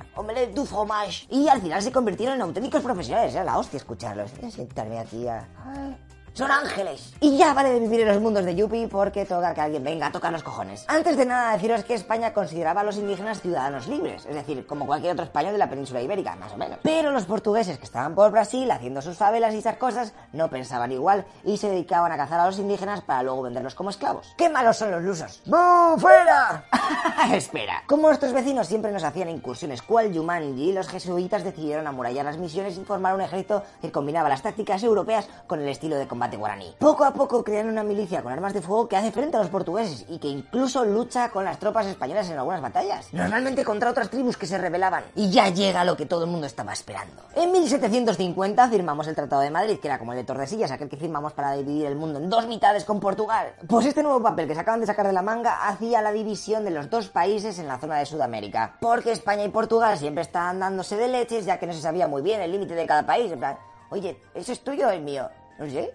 Du 0.55 0.65
fromage. 0.65 1.27
Y 1.31 1.49
al 1.49 1.61
final 1.61 1.83
se 1.83 1.93
convirtieron 1.93 2.37
en 2.37 2.43
auténticos 2.43 2.83
profesionales. 2.83 3.35
Era 3.35 3.45
la 3.45 3.59
hostia 3.59 3.77
escucharlos. 3.77 4.31
Voy 4.41 4.49
a 4.49 4.51
sentarme 4.51 4.99
aquí 4.99 5.27
a... 5.29 5.49
Ay. 5.65 5.97
Son 6.37 6.51
ángeles. 6.51 7.15
Y 7.21 7.39
ya 7.39 7.55
vale 7.55 7.71
de 7.71 7.81
vivir 7.81 8.03
en 8.03 8.09
los 8.09 8.21
mundos 8.21 8.45
de 8.45 8.55
Yuppie 8.55 8.89
porque 8.89 9.25
toca 9.25 9.55
que 9.55 9.63
alguien 9.63 9.83
venga 9.83 10.09
a 10.09 10.13
tocar 10.13 10.31
los 10.31 10.43
cojones. 10.43 10.85
Antes 10.87 11.17
de 11.17 11.25
nada 11.25 11.55
deciros 11.55 11.83
que 11.85 11.95
España 11.95 12.35
consideraba 12.35 12.83
a 12.83 12.85
los 12.85 12.99
indígenas 12.99 13.41
ciudadanos 13.41 13.89
libres, 13.89 14.27
es 14.27 14.35
decir, 14.35 14.67
como 14.67 14.85
cualquier 14.85 15.15
otro 15.15 15.25
español 15.25 15.53
de 15.53 15.59
la 15.59 15.71
península 15.71 16.03
ibérica, 16.03 16.37
más 16.37 16.53
o 16.53 16.59
menos. 16.59 16.79
Pero 16.83 17.11
los 17.11 17.25
portugueses 17.25 17.79
que 17.79 17.87
estaban 17.87 18.15
por 18.15 18.31
Brasil 18.33 18.71
haciendo 18.71 19.01
sus 19.01 19.17
favelas 19.17 19.55
y 19.55 19.59
esas 19.61 19.79
cosas 19.79 20.13
no 20.35 20.51
pensaban 20.51 20.93
igual 20.93 21.25
y 21.43 21.57
se 21.57 21.71
dedicaban 21.71 22.13
a 22.13 22.19
cazar 22.19 22.39
a 22.41 22.45
los 22.45 22.59
indígenas 22.59 23.01
para 23.01 23.23
luego 23.23 23.41
venderlos 23.41 23.75
como 23.75 23.89
esclavos. 23.89 24.35
¡Qué 24.37 24.51
malos 24.51 24.77
son 24.77 24.91
los 24.91 25.03
lusos! 25.03 25.41
¡Bum! 25.47 25.99
¡Fuera! 25.99 26.67
Espera. 27.33 27.83
Como 27.87 28.09
nuestros 28.09 28.35
vecinos 28.35 28.67
siempre 28.67 28.93
nos 28.93 29.05
hacían 29.05 29.31
incursiones 29.31 29.81
cual 29.81 30.13
Yumanji, 30.13 30.75
los 30.75 30.89
jesuitas 30.89 31.45
decidieron 31.45 31.87
amurallar 31.87 32.27
las 32.27 32.37
misiones 32.37 32.77
y 32.77 32.85
formar 32.85 33.15
un 33.15 33.23
ejército 33.23 33.63
que 33.81 33.91
combinaba 33.91 34.29
las 34.29 34.43
tácticas 34.43 34.83
europeas 34.83 35.31
con 35.47 35.63
el 35.63 35.69
estilo 35.69 35.97
de 35.97 36.07
combate 36.07 36.26
guaraní. 36.35 36.75
Poco 36.79 37.05
a 37.05 37.13
poco 37.13 37.45
crean 37.45 37.69
una 37.69 37.85
milicia 37.85 38.23
con 38.23 38.33
armas 38.33 38.55
de 38.55 38.63
fuego 38.63 38.89
que 38.89 38.97
hace 38.97 39.13
frente 39.13 39.37
a 39.37 39.41
los 39.41 39.49
portugueses 39.51 40.05
y 40.09 40.19
que 40.19 40.29
incluso 40.29 40.85
lucha 40.85 41.31
con 41.31 41.45
las 41.45 41.59
tropas 41.59 41.87
españolas 41.87 42.29
en 42.31 42.39
algunas 42.39 42.61
batallas. 42.61 43.13
Normalmente 43.13 43.65
contra 43.65 43.91
otras 43.91 44.11
tribus 44.11 44.37
que 44.37 44.47
se 44.47 44.59
rebelaban. 44.59 45.05
Y 45.15 45.31
ya 45.31 45.49
llega 45.51 45.85
lo 45.85 45.97
que 45.97 46.07
todo 46.07 46.25
el 46.25 46.31
mundo 46.31 46.47
estaba 46.47 46.73
esperando. 46.73 47.23
En 47.35 47.53
1750 47.53 48.69
firmamos 48.69 49.07
el 49.07 49.15
Tratado 49.15 49.43
de 49.43 49.51
Madrid, 49.51 49.79
que 49.79 49.89
era 49.89 49.99
como 49.99 50.13
el 50.13 50.19
de 50.19 50.25
Tordesillas, 50.25 50.71
aquel 50.71 50.89
que 50.89 50.97
firmamos 50.97 51.35
para 51.35 51.53
dividir 51.53 51.87
el 51.87 51.97
mundo 51.97 52.19
en 52.19 52.31
dos 52.31 52.47
mitades 52.47 52.85
con 52.85 52.99
Portugal. 52.99 53.53
Pues 53.69 53.87
este 53.87 54.03
nuevo 54.03 54.23
papel 54.23 54.49
que 54.49 54.55
se 54.55 54.61
acaban 54.61 54.81
de 54.81 54.87
sacar 54.87 55.07
de 55.07 55.13
la 55.13 55.23
manga 55.23 55.69
hacía 55.69 56.01
la 56.01 56.13
división 56.13 56.65
de 56.65 56.71
los 56.71 56.89
dos 56.89 57.09
países 57.09 57.59
en 57.59 57.69
la 57.69 57.79
zona 57.79 57.99
de 57.99 58.07
Sudamérica. 58.07 58.77
Porque 58.81 59.13
España 59.13 59.45
y 59.45 59.49
Portugal 59.51 59.99
siempre 59.99 60.23
estaban 60.23 60.61
dándose 60.61 60.97
de 60.97 61.09
leches 61.09 61.45
ya 61.45 61.59
que 61.59 61.67
no 61.67 61.73
se 61.73 61.81
sabía 61.81 62.09
muy 62.09 62.23
bien 62.23 62.41
el 62.41 62.53
límite 62.53 62.75
de 62.75 62.87
cada 62.87 63.05
país. 63.05 63.31
En 63.31 63.39
plan, 63.39 63.59
oye, 63.91 64.21
¿eso 64.35 64.53
es 64.53 64.63
tuyo 64.63 64.89
o 64.89 64.91
es 64.91 65.03
mío? 65.03 65.29
No 65.59 65.67
sé. 65.67 65.93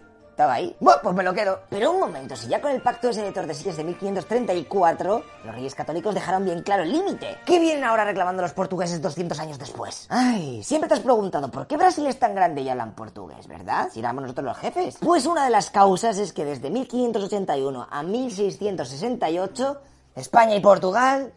Ahí. 0.49 0.76
Bueno, 0.80 0.99
pues 1.03 1.15
me 1.15 1.23
lo 1.23 1.34
quedo. 1.34 1.59
Pero 1.69 1.91
un 1.91 1.99
momento, 1.99 2.35
si 2.35 2.47
ya 2.47 2.61
con 2.61 2.72
el 2.72 2.81
pacto 2.81 3.09
ese 3.09 3.22
de 3.22 3.31
Tordesillas 3.31 3.77
de 3.77 3.84
1534, 3.84 5.23
los 5.45 5.55
reyes 5.55 5.76
católicos 5.76 6.13
dejaron 6.13 6.45
bien 6.45 6.63
claro 6.63 6.84
el 6.84 6.91
límite. 6.91 7.38
¿Qué 7.45 7.59
vienen 7.59 7.84
ahora 7.84 8.05
reclamando 8.05 8.41
los 8.41 8.53
portugueses 8.53 9.01
200 9.01 9.39
años 9.39 9.59
después? 9.59 10.07
Ay, 10.09 10.63
siempre 10.63 10.88
te 10.88 10.95
has 10.95 11.01
preguntado 11.01 11.49
por 11.51 11.68
qué 11.68 11.77
Brasil 11.77 12.07
es 12.07 12.18
tan 12.18 12.34
grande 12.34 12.61
y 12.61 12.69
hablan 12.69 12.93
portugués, 12.93 13.47
¿verdad? 13.47 13.89
Si 13.91 13.99
éramos 13.99 14.23
nosotros 14.23 14.45
los 14.45 14.57
jefes. 14.57 14.97
Pues 14.99 15.26
una 15.26 15.43
de 15.43 15.51
las 15.51 15.69
causas 15.69 16.18
es 16.18 16.34
que 16.34 16.45
desde 16.45 16.69
1581 16.69 17.88
a 17.89 18.03
1668, 18.03 19.81
España 20.15 20.55
y 20.55 20.59
Portugal 20.59 21.34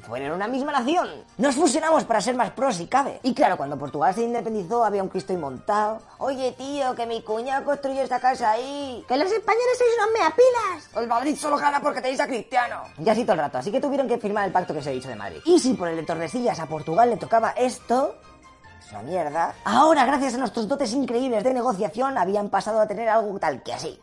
fueron 0.00 0.32
una 0.32 0.48
misma 0.48 0.72
nación. 0.72 1.08
Nos 1.38 1.54
fusionamos 1.54 2.04
para 2.04 2.20
ser 2.20 2.34
más 2.34 2.50
pros 2.50 2.76
si 2.76 2.86
cabe. 2.86 3.20
Y 3.22 3.34
claro, 3.34 3.56
cuando 3.56 3.78
Portugal 3.78 4.14
se 4.14 4.22
independizó 4.22 4.84
había 4.84 5.02
un 5.02 5.08
Cristo 5.08 5.32
montado. 5.34 6.00
Oye, 6.18 6.52
tío, 6.52 6.94
que 6.94 7.06
mi 7.06 7.22
cuñado 7.22 7.64
construyó 7.64 8.02
esta 8.02 8.20
casa 8.20 8.50
ahí. 8.50 9.04
Que 9.08 9.16
los 9.16 9.30
españoles 9.30 9.78
sois 9.78 9.90
unos 9.98 10.12
meapilas. 10.12 10.96
El 10.96 11.08
Madrid 11.08 11.36
solo 11.36 11.56
gana 11.56 11.80
porque 11.80 12.00
tenéis 12.00 12.20
a 12.20 12.26
Cristiano. 12.26 12.82
Y 12.98 13.08
así 13.08 13.24
todo 13.24 13.34
el 13.34 13.40
rato, 13.40 13.58
así 13.58 13.70
que 13.70 13.80
tuvieron 13.80 14.08
que 14.08 14.18
firmar 14.18 14.46
el 14.46 14.52
pacto 14.52 14.72
que 14.72 14.80
os 14.80 14.86
he 14.86 14.92
dicho 14.92 15.08
de 15.08 15.16
Madrid. 15.16 15.40
Y 15.44 15.58
si 15.58 15.74
por 15.74 15.88
el 15.88 15.96
de 15.96 16.02
Tordesillas 16.02 16.58
a 16.60 16.66
Portugal 16.66 17.10
le 17.10 17.16
tocaba 17.16 17.50
esto... 17.50 18.16
Es 18.80 18.92
una 18.92 19.02
mierda. 19.02 19.54
Ahora, 19.64 20.04
gracias 20.04 20.34
a 20.34 20.38
nuestros 20.38 20.68
dotes 20.68 20.92
increíbles 20.92 21.42
de 21.42 21.52
negociación, 21.52 22.16
habían 22.18 22.50
pasado 22.50 22.80
a 22.80 22.86
tener 22.86 23.08
algo 23.08 23.38
tal 23.38 23.62
que 23.62 23.72
así. 23.72 24.00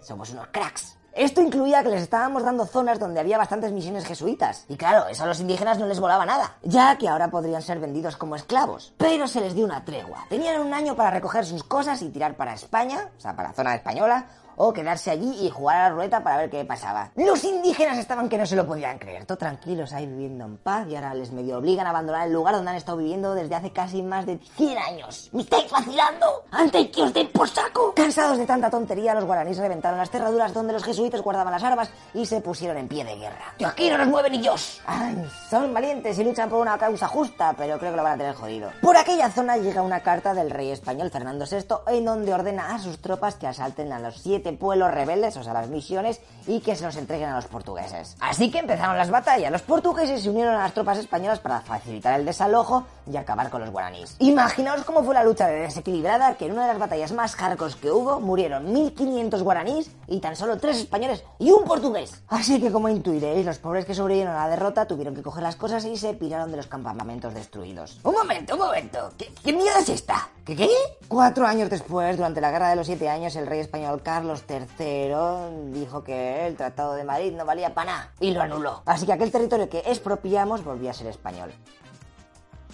Somos 0.00 0.30
unos 0.30 0.46
cracks. 0.48 0.97
Esto 1.12 1.40
incluía 1.40 1.82
que 1.82 1.88
les 1.88 2.02
estábamos 2.02 2.44
dando 2.44 2.66
zonas 2.66 2.98
donde 2.98 3.20
había 3.20 3.38
bastantes 3.38 3.72
misiones 3.72 4.04
jesuitas. 4.04 4.64
Y 4.68 4.76
claro, 4.76 5.08
eso 5.08 5.24
a 5.24 5.26
los 5.26 5.40
indígenas 5.40 5.78
no 5.78 5.86
les 5.86 6.00
volaba 6.00 6.24
nada, 6.24 6.56
ya 6.62 6.96
que 6.96 7.08
ahora 7.08 7.28
podrían 7.30 7.62
ser 7.62 7.80
vendidos 7.80 8.16
como 8.16 8.36
esclavos. 8.36 8.92
Pero 8.96 9.26
se 9.26 9.40
les 9.40 9.54
dio 9.54 9.64
una 9.64 9.84
tregua. 9.84 10.26
Tenían 10.28 10.60
un 10.60 10.72
año 10.72 10.94
para 10.94 11.10
recoger 11.10 11.44
sus 11.44 11.64
cosas 11.64 12.00
y 12.02 12.10
tirar 12.10 12.36
para 12.36 12.54
España, 12.54 13.08
o 13.16 13.20
sea, 13.20 13.34
para 13.34 13.48
la 13.48 13.54
zona 13.54 13.74
española, 13.74 14.26
o 14.58 14.72
quedarse 14.72 15.10
allí 15.10 15.46
y 15.46 15.50
jugar 15.50 15.76
a 15.76 15.82
la 15.84 15.94
ruleta 15.94 16.22
para 16.22 16.36
ver 16.36 16.50
qué 16.50 16.64
pasaba. 16.64 17.10
Los 17.16 17.42
indígenas 17.44 17.96
estaban 17.98 18.28
que 18.28 18.36
no 18.36 18.44
se 18.44 18.56
lo 18.56 18.66
podían 18.66 18.98
creer, 18.98 19.24
todo 19.24 19.38
tranquilos 19.38 19.92
ahí 19.92 20.06
viviendo 20.06 20.44
en 20.44 20.56
paz 20.58 20.86
y 20.88 20.96
ahora 20.96 21.14
les 21.14 21.32
medio 21.32 21.58
obligan 21.58 21.86
a 21.86 21.90
abandonar 21.90 22.26
el 22.26 22.32
lugar 22.32 22.54
donde 22.54 22.70
han 22.70 22.76
estado 22.76 22.98
viviendo 22.98 23.34
desde 23.34 23.54
hace 23.54 23.72
casi 23.72 24.02
más 24.02 24.26
de 24.26 24.38
100 24.56 24.78
años. 24.78 25.30
¿Me 25.32 25.42
estáis 25.42 25.70
vacilando? 25.70 26.44
¡Antes 26.50 26.88
que 26.90 27.02
os 27.02 27.14
den 27.14 27.28
por 27.28 27.48
saco! 27.48 27.94
Cansados 27.94 28.38
de 28.38 28.46
tanta 28.46 28.68
tontería, 28.68 29.14
los 29.14 29.24
guaraníes 29.24 29.58
reventaron 29.58 29.98
las 29.98 30.10
cerraduras 30.10 30.52
donde 30.52 30.72
los 30.72 30.84
jesuitas 30.84 31.22
guardaban 31.22 31.52
las 31.52 31.62
armas 31.62 31.90
y 32.12 32.26
se 32.26 32.40
pusieron 32.40 32.76
en 32.76 32.88
pie 32.88 33.04
de 33.04 33.16
guerra. 33.16 33.54
¡De 33.58 33.66
aquí 33.66 33.88
no 33.88 33.98
nos 33.98 34.08
mueven 34.08 34.32
ni 34.32 34.38
Dios! 34.38 34.80
Ay, 34.86 35.24
son 35.48 35.72
valientes 35.72 36.18
y 36.18 36.24
luchan 36.24 36.48
por 36.48 36.60
una 36.60 36.76
causa 36.76 37.06
justa, 37.06 37.54
pero 37.56 37.78
creo 37.78 37.92
que 37.92 37.96
lo 37.96 38.02
van 38.02 38.14
a 38.14 38.18
tener 38.18 38.34
jodido. 38.34 38.70
Por 38.82 38.96
aquella 38.96 39.30
zona 39.30 39.56
llega 39.56 39.82
una 39.82 40.00
carta 40.00 40.34
del 40.34 40.50
rey 40.50 40.70
español 40.70 41.10
Fernando 41.10 41.44
VI 41.48 41.94
en 41.94 42.04
donde 42.04 42.34
ordena 42.34 42.74
a 42.74 42.78
sus 42.78 42.98
tropas 43.00 43.36
que 43.36 43.46
asalten 43.46 43.92
a 43.92 44.00
los 44.00 44.16
siete 44.16 44.47
pueblos 44.56 44.92
rebeldes, 44.92 45.36
o 45.36 45.42
sea, 45.42 45.52
las 45.52 45.68
misiones, 45.68 46.20
y 46.46 46.60
que 46.60 46.76
se 46.76 46.84
los 46.84 46.96
entreguen 46.96 47.28
a 47.28 47.36
los 47.36 47.46
portugueses. 47.46 48.16
Así 48.20 48.50
que 48.50 48.58
empezaron 48.58 48.96
las 48.96 49.10
batallas. 49.10 49.52
Los 49.52 49.62
portugueses 49.62 50.22
se 50.22 50.30
unieron 50.30 50.54
a 50.54 50.60
las 50.60 50.72
tropas 50.72 50.98
españolas 50.98 51.38
para 51.40 51.60
facilitar 51.60 52.18
el 52.18 52.24
desalojo 52.24 52.86
y 53.10 53.16
acabar 53.16 53.50
con 53.50 53.60
los 53.60 53.70
guaraníes. 53.70 54.16
Imaginaos 54.18 54.84
cómo 54.84 55.02
fue 55.02 55.14
la 55.14 55.24
lucha 55.24 55.46
de 55.46 55.60
desequilibrada, 55.60 56.36
que 56.36 56.46
en 56.46 56.52
una 56.52 56.62
de 56.62 56.68
las 56.68 56.78
batallas 56.78 57.12
más 57.12 57.34
hardcore 57.36 57.74
que 57.80 57.90
hubo 57.90 58.20
murieron 58.20 58.72
1500 58.72 59.42
guaraníes 59.42 59.90
y 60.06 60.20
tan 60.20 60.36
solo 60.36 60.58
tres 60.58 60.78
españoles 60.78 61.24
y 61.38 61.50
un 61.50 61.64
portugués. 61.64 62.22
Así 62.28 62.60
que 62.60 62.72
como 62.72 62.88
intuiréis, 62.88 63.44
los 63.44 63.58
pobres 63.58 63.84
que 63.84 63.94
sobrevivieron 63.94 64.34
a 64.34 64.44
la 64.44 64.48
derrota 64.48 64.86
tuvieron 64.86 65.14
que 65.14 65.22
coger 65.22 65.42
las 65.42 65.56
cosas 65.56 65.84
y 65.84 65.96
se 65.96 66.14
piraron 66.14 66.50
de 66.50 66.56
los 66.56 66.66
campamentos 66.66 67.34
destruidos. 67.34 68.00
Un 68.04 68.14
momento, 68.14 68.54
un 68.54 68.60
momento. 68.60 69.10
¿Qué, 69.18 69.30
qué 69.44 69.52
mierda 69.52 69.80
es 69.80 69.88
esta? 69.88 70.28
¿Qué 70.44 70.56
qué? 70.56 70.70
Cuatro 71.08 71.46
años 71.46 71.68
después, 71.68 72.16
durante 72.16 72.40
la 72.40 72.50
Guerra 72.50 72.70
de 72.70 72.76
los 72.76 72.86
Siete 72.86 73.08
Años, 73.08 73.36
el 73.36 73.46
rey 73.46 73.60
español 73.60 74.02
Carlos 74.02 74.37
III 74.48 75.72
dijo 75.72 76.02
que 76.02 76.46
el 76.46 76.56
Tratado 76.56 76.94
de 76.94 77.04
Madrid 77.04 77.32
no 77.32 77.44
valía 77.44 77.74
para 77.74 77.92
nada 77.92 78.12
y 78.20 78.30
lo 78.32 78.42
anuló. 78.42 78.82
Así 78.86 79.06
que 79.06 79.12
aquel 79.12 79.30
territorio 79.30 79.68
que 79.68 79.78
expropiamos 79.86 80.64
volvía 80.64 80.90
a 80.90 80.94
ser 80.94 81.06
español. 81.06 81.52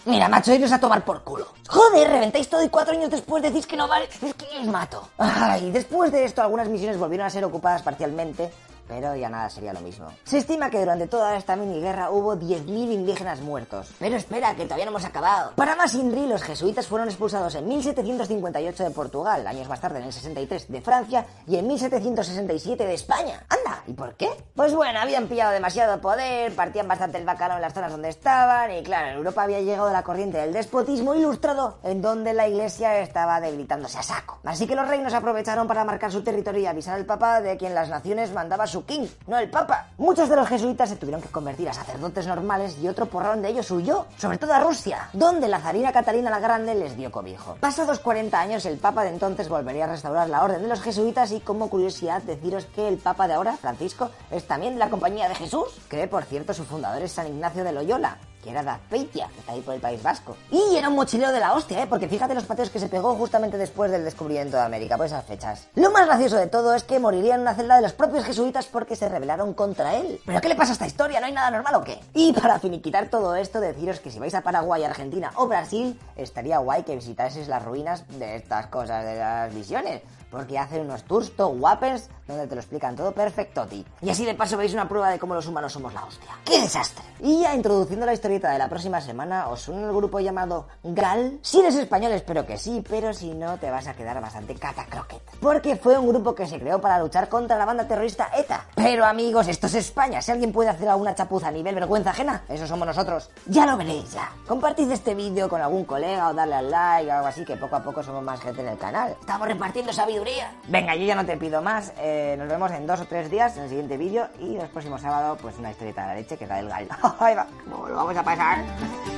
Mira, 0.07 0.29
macho, 0.29 0.53
iros 0.53 0.71
a 0.71 0.79
tomar 0.79 1.03
por 1.03 1.23
culo. 1.23 1.47
Joder, 1.67 2.11
reventáis 2.11 2.49
todo 2.49 2.63
y 2.63 2.69
cuatro 2.69 2.93
años 2.93 3.11
después 3.11 3.43
decís 3.43 3.67
que 3.67 3.77
no 3.77 3.89
vale. 3.89 4.07
Es 4.21 4.35
que 4.35 4.47
os 4.61 4.67
mato. 4.67 5.09
Ay, 5.17 5.71
después 5.71 6.13
de 6.13 6.25
esto, 6.25 6.43
algunas 6.43 6.69
misiones 6.69 6.99
volvieron 6.99 7.27
a 7.27 7.31
ser 7.31 7.43
ocupadas 7.45 7.83
parcialmente, 7.83 8.53
pero 8.89 9.15
ya 9.17 9.29
nada 9.29 9.49
sería 9.51 9.73
lo 9.73 9.81
mismo. 9.81 10.09
Se 10.25 10.39
estima 10.39 10.71
que 10.71 10.81
durante 10.81 11.07
toda 11.07 11.37
esta 11.37 11.57
mini 11.57 11.81
guerra 11.81 12.11
hubo 12.11 12.37
10.000 12.37 12.93
indígenas 12.93 13.41
muertos. 13.41 13.93
Pero 13.99 14.17
espera, 14.17 14.55
que 14.55 14.65
todavía 14.65 14.85
no 14.85 14.91
hemos 14.91 15.05
acabado. 15.05 15.53
Para 15.57 15.77
más 15.77 15.95
Inri, 15.95 16.27
los 16.27 16.43
jesuitas 16.43 16.87
fueron 16.87 17.09
expulsados 17.09 17.55
en 17.55 17.67
1758 17.69 18.85
de 18.85 18.91
Portugal, 18.91 19.47
años 19.47 19.69
más 19.69 19.81
tarde 19.81 19.99
en 19.99 20.05
el 20.05 20.13
63 20.13 20.71
de 20.71 20.81
Francia 20.81 21.27
y 21.47 21.57
en 21.57 21.67
1767 21.67 22.87
de 22.87 22.95
España. 22.95 23.43
¡Anda! 23.49 23.83
¿Y 23.87 23.93
por 23.93 24.15
qué? 24.15 24.31
Pues 24.55 24.75
bueno, 24.75 24.99
habían 25.01 25.27
pillado 25.27 25.53
demasiado 25.53 26.01
poder, 26.01 26.55
partían 26.55 26.89
bastante 26.89 27.19
el 27.19 27.25
bacalao 27.25 27.57
en 27.57 27.63
las 27.63 27.75
zonas 27.75 27.91
donde 27.91 28.09
estaban 28.09 28.71
y 28.73 28.83
claro, 28.83 29.09
en 29.09 29.17
Europa 29.17 29.43
había 29.43 29.61
llegado 29.61 29.93
la 29.93 30.03
corriente 30.03 30.39
del 30.39 30.53
despotismo 30.53 31.15
ilustrado 31.15 31.79
en 31.83 32.01
donde 32.01 32.33
la 32.33 32.49
iglesia 32.49 32.99
estaba 33.01 33.41
debilitándose 33.41 33.99
a 33.99 34.03
saco. 34.03 34.39
Así 34.45 34.67
que 34.67 34.75
los 34.75 34.89
reinos 34.89 35.13
aprovecharon 35.13 35.67
para 35.67 35.85
marcar 35.85 36.11
su 36.13 36.23
territorio 36.23 36.63
y 36.63 36.67
avisar 36.67 36.95
al 36.95 37.05
papa 37.05 37.41
de 37.41 37.57
quien 37.57 37.75
las 37.75 37.89
naciones 37.89 38.33
mandaba 38.33 38.67
king, 38.83 39.07
no 39.27 39.39
el 39.39 39.51
papa. 39.51 39.89
Muchos 39.99 40.29
de 40.29 40.37
los 40.37 40.49
jesuitas 40.49 40.89
se 40.89 40.97
tuvieron 40.97 41.23
que 41.23 41.29
convertir 41.29 41.69
a 41.69 41.73
sacerdotes 41.73 42.27
normales 42.27 42.77
y 42.83 42.89
otro 42.89 43.07
porrón 43.07 43.43
de 43.43 43.51
ellos 43.51 43.71
huyó, 43.71 44.07
sobre 44.17 44.39
todo 44.39 44.53
a 44.53 44.61
Rusia, 44.61 45.09
donde 45.13 45.49
la 45.49 45.61
zarina 45.61 45.93
Catalina 45.93 46.31
la 46.31 46.41
Grande 46.41 46.75
les 46.75 46.97
dio 46.97 47.11
cobijo. 47.11 47.57
Pasados 47.61 48.01
40 48.01 48.41
años, 48.41 48.67
el 48.67 48.79
papa 48.79 49.05
de 49.05 49.11
entonces 49.11 49.49
volvería 49.49 49.85
a 49.85 49.89
restaurar 49.89 50.29
la 50.29 50.43
orden 50.43 50.63
de 50.63 50.69
los 50.69 50.81
jesuitas 50.81 51.33
y 51.33 51.41
como 51.41 51.71
curiosidad 51.71 52.23
deciros 52.23 52.67
que 52.67 52.89
el 52.89 52.99
papa 52.99 53.29
de 53.29 53.35
ahora, 53.35 53.57
Francisco, 53.57 54.11
es 54.31 54.47
también 54.47 54.75
de 54.75 54.81
la 54.81 54.91
compañía 54.91 55.29
de 55.29 55.35
Jesús, 55.35 55.81
que 55.89 56.07
por 56.09 56.25
cierto 56.25 56.55
su 56.55 56.65
fundador 56.65 57.03
es 57.03 57.13
San 57.13 57.27
Ignacio 57.27 57.65
de 57.65 57.73
Loyola, 57.73 58.19
que 58.45 58.51
era 58.51 58.63
de 58.63 59.07
que 59.09 59.21
está 59.39 59.53
ahí 59.53 59.63
por 59.63 59.75
el 59.75 59.81
País 59.81 60.03
Vasco. 60.03 60.37
Y 60.51 60.77
era 60.77 60.89
un 60.89 60.95
mochilero 60.95 61.33
de 61.33 61.41
la 61.41 61.55
hostia, 61.55 61.83
¿eh? 61.83 61.87
Porque 61.89 62.09
fíjate 62.09 62.35
los 62.35 62.45
pateos 62.45 62.69
que 62.69 62.79
se 62.79 62.89
pegó 62.89 63.15
justamente 63.15 63.57
después 63.57 63.91
del 63.91 64.05
descubrimiento 64.05 64.59
de 64.59 64.63
América, 64.63 64.97
por 64.97 65.07
esas 65.07 65.25
fechas. 65.25 65.69
Lo 65.75 65.91
más 65.91 66.07
gracioso 66.07 66.37
de 66.37 66.47
todo 66.47 66.75
es 66.75 66.85
que 66.85 66.99
moriría 66.99 67.37
en 67.37 67.41
una 67.41 67.55
celda 67.55 67.77
de 67.77 67.83
los 67.83 67.95
propios 67.95 68.25
jesuitas 68.25 68.67
porque 68.67 68.97
se 68.97 69.09
rebelaron 69.09 69.55
contra 69.55 69.95
él. 69.95 70.21
¿Pero 70.27 70.41
qué 70.41 70.49
le 70.49 70.57
pasa 70.57 70.73
a 70.73 70.75
esta 70.75 70.87
historia? 70.87 71.21
¿No 71.21 71.27
hay 71.27 71.33
nada 71.33 71.51
normal 71.51 71.75
o 71.77 71.85
qué? 71.85 71.99
Y 72.13 72.33
para 72.35 72.59
finiquitar 72.59 73.09
todo 73.09 73.35
esto, 73.35 73.61
deciros 73.61 74.01
que 74.01 74.11
si 74.11 74.19
vais 74.19 74.35
a 74.35 74.43
Paraguay, 74.43 74.85
Argentina 74.85 75.33
o 75.37 75.47
Brasil, 75.47 75.99
estaría 76.17 76.59
guay 76.59 76.83
que 76.83 76.95
visitaseis 76.95 77.49
las 77.49 77.65
ruinas 77.65 78.05
de 78.19 78.37
estas 78.37 78.67
cosas, 78.67 79.05
de 79.05 79.17
las 79.17 79.55
visiones 79.55 80.03
porque 80.35 80.59
hacen 80.59 80.81
unos 80.81 81.05
tours 81.05 81.31
todo 81.37 81.51
guapers 81.51 82.11
donde 82.27 82.47
te 82.47 82.55
lo 82.55 82.61
explican 82.61 82.97
todo 82.97 83.13
perfectoti. 83.13 83.85
Y 84.01 84.11
así 84.11 84.25
de 84.25 84.35
paso 84.35 84.57
veis 84.57 84.73
una 84.75 84.89
prueba 84.89 85.11
de 85.11 85.19
cómo 85.19 85.35
los 85.35 85.47
humanos 85.47 85.73
somos 85.73 85.95
la 85.95 86.05
hostia. 86.05 86.31
¡Qué 86.45 86.61
desastre! 86.61 87.05
Y 87.21 87.43
ya 87.43 87.55
introduciendo 87.55 88.05
la 88.05 88.13
historieta 88.13 88.51
de 88.51 88.59
la 88.59 88.69
próxima 88.69 89.01
semana, 89.01 89.49
os 89.49 89.61
suena 89.61 89.87
el 89.87 89.95
grupo 89.95 90.19
llamado 90.19 90.67
GAL. 90.83 91.39
Si 91.43 91.61
eres 91.61 91.77
español 91.77 92.13
espero 92.13 92.45
que 92.47 92.59
sí, 92.59 92.83
pero 92.89 93.15
si 93.15 93.33
no 93.33 93.59
te 93.59 93.71
vas 93.71 93.87
a 93.87 93.95
quedar 93.95 94.21
bastante 94.21 94.55
catacroquet. 94.55 95.23
Porque 95.41 95.77
fue 95.77 95.97
un 95.99 96.09
grupo 96.09 96.35
que 96.35 96.47
se 96.47 96.59
creó 96.59 96.81
para 96.81 96.99
luchar 96.99 97.29
contra 97.29 97.57
la 97.57 97.65
banda 97.65 97.87
terrorista 97.87 98.31
ETA. 98.37 98.67
Pero 98.75 99.05
amigos, 99.05 99.47
esto 99.47 99.69
es 99.69 99.75
España. 99.75 100.21
Si 100.21 100.33
alguien 100.33 100.53
puede 100.53 100.71
hacer 100.71 100.89
alguna 100.89 101.15
chapuza 101.15 101.49
a 101.49 101.53
nivel 101.53 101.75
vergüenza 101.75 102.11
ajena, 102.11 102.43
eso 102.49 102.67
somos 102.67 102.87
nosotros. 102.87 103.31
Ya 103.47 103.67
lo 103.67 103.77
veréis 103.77 104.13
ya. 104.13 104.33
Compartid 104.49 104.91
este 104.91 105.15
vídeo 105.15 105.49
con 105.49 105.61
algún 105.61 105.85
colega 105.85 106.29
o 106.29 106.35
darle 106.35 106.57
al 106.57 106.71
like 106.71 107.11
o 107.11 107.15
algo 107.15 107.29
así, 107.29 107.45
que 107.45 107.57
poco 107.57 107.77
a 107.77 107.83
poco 107.83 108.03
somos 108.03 108.23
más 108.23 108.41
gente 108.41 108.63
en 108.63 108.69
el 108.69 108.79
canal. 108.79 109.15
Estamos 109.21 109.47
repartiendo 109.47 109.93
sabiduría. 109.93 110.24
Venga, 110.69 110.95
yo 110.95 111.05
ya 111.05 111.15
no 111.15 111.25
te 111.27 111.37
pido 111.37 111.61
más. 111.63 111.93
eh, 111.99 112.35
nos 112.39 112.49
vemos 112.49 112.71
en 112.73 112.87
dos 112.87 113.01
o 113.01 113.05
tres 113.07 113.31
días 113.31 113.57
en 113.57 113.65
el 113.65 113.69
siguiente 113.69 113.97
vídeo 113.97 114.29
y 114.41 114.57
el 114.57 114.69
próximo 114.69 114.99
sábado, 114.99 115.37
pues 115.41 115.57
una 115.59 115.71
historieta 115.71 116.03
de 116.03 116.07
la 116.09 116.15
leche 116.15 116.37
que 116.37 116.45
es 116.45 116.51
la 116.51 116.57
del 116.57 116.69
gal. 116.69 116.89
Ahí 117.21 117.35
va, 117.35 117.47
¿cómo 117.71 117.89
lo 117.89 117.97
vamos 117.97 118.17
a 118.17 118.23
pasar? 118.23 118.59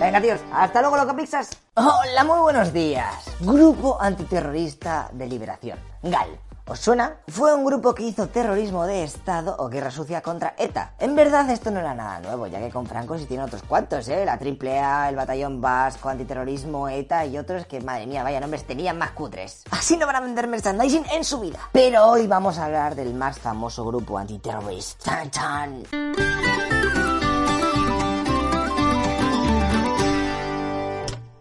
Venga, 0.00 0.20
tíos, 0.20 0.40
hasta 0.52 0.80
luego, 0.80 0.96
loco 0.96 1.14
pixas. 1.16 1.50
Hola, 1.74 2.24
muy 2.24 2.40
buenos 2.40 2.72
días. 2.72 3.36
Grupo 3.40 3.98
Antiterrorista 4.00 5.08
de 5.12 5.26
Liberación, 5.26 5.78
GAL. 6.02 6.38
¿Os 6.68 6.80
suena? 6.80 7.18
Fue 7.28 7.54
un 7.54 7.64
grupo 7.64 7.94
que 7.94 8.02
hizo 8.02 8.26
terrorismo 8.26 8.86
de 8.86 9.04
Estado 9.04 9.54
o 9.60 9.68
guerra 9.68 9.92
sucia 9.92 10.20
contra 10.20 10.56
ETA. 10.58 10.94
En 10.98 11.14
verdad 11.14 11.48
esto 11.48 11.70
no 11.70 11.78
era 11.78 11.94
nada 11.94 12.18
nuevo, 12.18 12.48
ya 12.48 12.58
que 12.58 12.70
con 12.70 12.86
Franco 12.86 13.16
sí 13.16 13.26
tiene 13.26 13.44
otros 13.44 13.62
cuantos, 13.62 14.08
¿eh? 14.08 14.24
La 14.24 14.32
AAA, 14.32 15.10
el 15.10 15.14
Batallón 15.14 15.60
Vasco, 15.60 16.08
Antiterrorismo, 16.08 16.88
ETA 16.88 17.24
y 17.24 17.38
otros 17.38 17.66
que, 17.66 17.80
madre 17.80 18.08
mía, 18.08 18.24
vaya 18.24 18.40
nombres, 18.40 18.64
tenían 18.64 18.98
más 18.98 19.12
cutres. 19.12 19.62
Así 19.70 19.96
no 19.96 20.06
van 20.06 20.16
a 20.16 20.20
vender 20.20 20.48
merchandising 20.48 21.06
en 21.12 21.24
su 21.24 21.38
vida. 21.38 21.60
Pero 21.70 22.04
hoy 22.04 22.26
vamos 22.26 22.58
a 22.58 22.64
hablar 22.64 22.96
del 22.96 23.14
más 23.14 23.38
famoso 23.38 23.84
grupo 23.84 24.18
antiterrorista. 24.18 25.22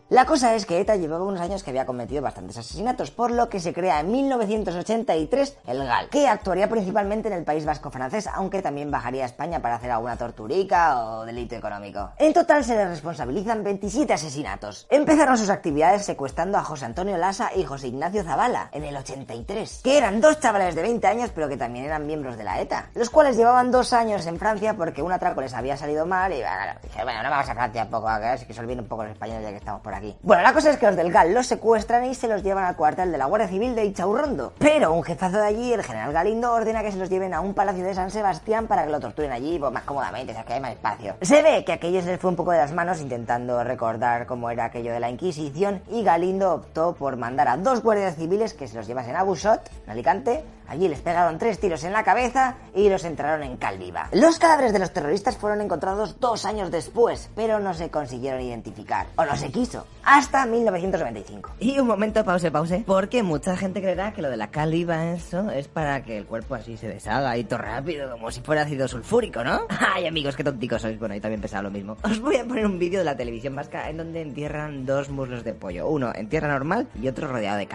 La 0.10 0.26
cosa 0.26 0.54
es 0.54 0.68
que 0.68 0.80
ETA 0.80 0.98
llevaba 0.98 1.26
unos 1.26 1.42
años 1.42 1.64
que 1.64 1.72
había 1.72 1.88
cometido 1.88 2.22
bastantes 2.22 2.56
asesinatos, 2.56 3.10
por 3.10 3.32
lo 3.32 3.50
que 3.50 3.60
se 3.60 3.74
crea 3.74 4.02
en 4.02 4.12
1983 4.12 5.58
el 5.66 5.84
GAL, 5.84 6.10
que 6.10 6.28
actuaría 6.28 6.70
principalmente 6.70 7.28
en 7.28 7.34
el 7.34 7.44
País 7.44 7.66
Vasco 7.66 7.90
francés, 7.90 8.30
aunque 8.32 8.62
también 8.62 8.92
bajaría 8.92 9.24
a 9.24 9.26
España 9.26 9.64
para 9.64 9.78
hacer 9.78 9.90
alguna 9.90 10.16
torturica 10.16 11.04
o 11.04 11.26
delito 11.26 11.56
económico. 11.56 12.12
En 12.20 12.34
total 12.34 12.64
se 12.64 12.76
le 12.76 12.88
responsabilizan 12.88 13.64
27 13.64 14.14
asesinatos. 14.14 14.86
Empezaron 14.92 15.40
sus 15.40 15.50
actividades 15.50 16.06
secuestrando 16.06 16.60
a 16.60 16.64
José 16.64 16.86
Antonio 16.86 17.18
Lasa 17.18 17.50
y 17.56 17.64
José 17.64 17.88
Ignacio 17.88 18.24
Zavala 18.24 18.70
en 18.74 18.84
el 18.84 18.96
83, 18.96 19.82
que 19.84 19.98
eran 19.98 20.22
dos 20.22 20.40
chavales 20.40 20.76
de 20.76 20.84
20 20.84 21.08
años 21.08 21.32
pero 21.34 21.50
que 21.50 21.58
también 21.58 21.84
eran 21.84 22.06
miembros 22.06 22.38
de 22.38 22.44
la 22.44 22.62
ETA, 22.62 22.90
los 22.94 23.10
cuales 23.10 23.38
llevaban 23.38 23.72
dos 23.72 23.92
años 23.92 24.28
en 24.28 24.38
Francia 24.38 24.76
porque 24.76 25.02
un 25.02 25.12
atraco 25.12 25.42
les 25.42 25.56
había 25.56 25.78
salido 25.78 26.06
mal 26.06 26.32
y 26.32 26.42
bueno, 26.42 26.80
dije, 26.84 27.04
bueno, 27.04 27.24
no 27.24 27.32
vamos 27.32 27.50
a 27.50 27.56
Francia 27.56 27.90
poco, 27.90 28.08
a 28.08 28.20
que 28.20 28.54
se 28.54 28.60
olviden 28.60 28.82
un 28.82 28.88
poco 28.88 29.02
los 29.02 29.14
españoles 29.14 29.42
ya 29.42 29.50
que 29.50 29.58
estamos 29.58 29.82
por 29.82 29.95
Bueno, 30.22 30.44
la 30.44 30.54
cosa 30.54 30.72
es 30.72 30.78
que 30.78 30.86
los 30.86 30.96
del 30.96 31.12
GAL 31.12 31.34
los 31.34 31.48
secuestran 31.48 32.06
y 32.06 32.16
se 32.16 32.28
los 32.28 32.44
llevan 32.44 32.66
al 32.66 32.76
cuartel 32.76 33.12
de 33.12 33.18
la 33.18 33.26
Guardia 33.26 33.48
Civil 33.48 33.76
de 33.76 33.86
Ichaurrondo. 33.86 34.54
Pero 34.58 34.94
un 34.94 35.04
jefazo 35.04 35.38
de 35.38 35.46
allí, 35.46 35.74
el 35.74 35.84
general 35.84 36.12
Galindo, 36.12 36.52
ordena 36.52 36.84
que 36.84 36.92
se 36.92 36.98
los 36.98 37.10
lleven 37.10 37.34
a 37.34 37.42
un 37.42 37.54
palacio 37.54 37.84
de 37.84 37.94
San 37.94 38.12
Sebastián 38.12 38.68
para 38.68 38.86
que 38.86 38.92
lo 38.92 39.00
torturen 39.00 39.32
allí 39.32 39.58
pues, 39.60 39.72
más 39.72 39.84
cómodamente, 39.84 40.32
o 40.32 40.36
sea 40.36 40.44
que 40.44 40.54
hay 40.54 40.60
más 40.60 40.72
espacio. 40.72 41.16
Se 41.22 41.42
ve 41.42 41.64
que 41.64 41.74
aquello 41.74 42.02
se 42.02 42.08
les 42.08 42.20
fue 42.20 42.30
un 42.30 42.36
poco 42.36 42.52
de 42.52 42.58
las 42.58 42.74
manos 42.74 43.02
intentando 43.02 43.64
recordar 43.64 44.26
cómo 44.26 44.50
era 44.50 44.66
aquello 44.66 44.92
de 44.92 45.00
la 45.00 45.10
Inquisición 45.10 45.82
y 45.90 46.04
Galindo 46.04 46.54
optó 46.54 46.96
por 46.96 47.18
mandar 47.18 47.48
a 47.48 47.58
dos 47.58 47.82
guardias 47.82 48.16
civiles 48.16 48.54
que 48.54 48.68
se 48.68 48.76
los 48.76 48.88
llevasen 48.88 49.16
a 49.16 49.24
Bushot, 49.24 49.62
en 49.86 49.92
Alicante, 49.92 50.44
Allí 50.68 50.88
les 50.88 51.00
pegaron 51.00 51.38
tres 51.38 51.60
tiros 51.60 51.84
en 51.84 51.94
la 51.94 52.04
cabeza 52.04 52.56
y 52.74 52.90
los 52.90 53.04
entraron 53.04 53.44
en 53.44 53.58
calviva. 53.58 54.10
Los 54.12 54.40
cadáveres 54.40 54.74
de 54.74 54.80
los 54.80 54.92
terroristas 54.92 55.38
fueron 55.38 55.62
encontrados 55.62 56.20
dos 56.20 56.46
años 56.46 56.72
después, 56.72 57.30
pero 57.36 57.60
no 57.60 57.74
se 57.74 57.90
consiguieron 57.90 58.42
identificar, 58.42 59.08
o 59.16 59.26
no 59.26 59.36
se 59.36 59.52
quiso, 59.52 59.86
hasta 60.04 60.46
1995. 60.46 61.52
Y 61.60 61.80
un 61.80 61.88
momento, 61.88 62.24
pause, 62.24 62.52
pause. 62.52 62.84
Porque 62.86 63.24
mucha 63.24 63.56
gente 63.58 63.82
creerá 63.82 64.14
que 64.14 64.22
lo 64.22 64.30
de 64.30 64.38
la 64.38 64.48
caliva, 64.48 65.12
eso, 65.12 65.50
es 65.50 65.68
para 65.68 66.04
que 66.04 66.18
el 66.18 66.26
cuerpo 66.26 66.56
así 66.56 66.78
se 66.78 66.88
deshaga 66.88 67.38
y 67.38 67.44
todo 67.44 67.60
rápido, 67.60 68.12
como 68.12 68.32
si 68.32 68.42
fuera 68.42 68.64
ácido 68.64 68.88
sulfúrico, 68.88 69.44
¿no? 69.44 69.62
Ay, 69.96 70.08
amigos, 70.08 70.36
qué 70.36 70.44
tonticos 70.44 70.82
sois. 70.82 71.00
Bueno, 71.00 71.16
yo 71.16 71.22
también 71.22 71.42
pensaba 71.42 71.64
lo 71.64 71.72
mismo. 71.72 71.98
Os 72.04 72.20
voy 72.20 72.38
a 72.38 72.46
poner 72.46 72.66
un 72.66 72.80
vídeo 72.80 73.00
de 73.00 73.06
la 73.06 73.16
televisión 73.16 73.56
vasca 73.56 73.90
en 73.90 73.98
donde 73.98 74.22
entierran 74.22 74.86
dos 74.86 75.10
muslos 75.10 75.44
de 75.44 75.54
pollo. 75.54 75.88
Uno 75.88 76.12
en 76.14 76.30
tierra 76.30 76.48
normal 76.48 76.88
y 77.02 77.08
otro 77.08 77.28
rodeado 77.28 77.58
de 77.58 77.68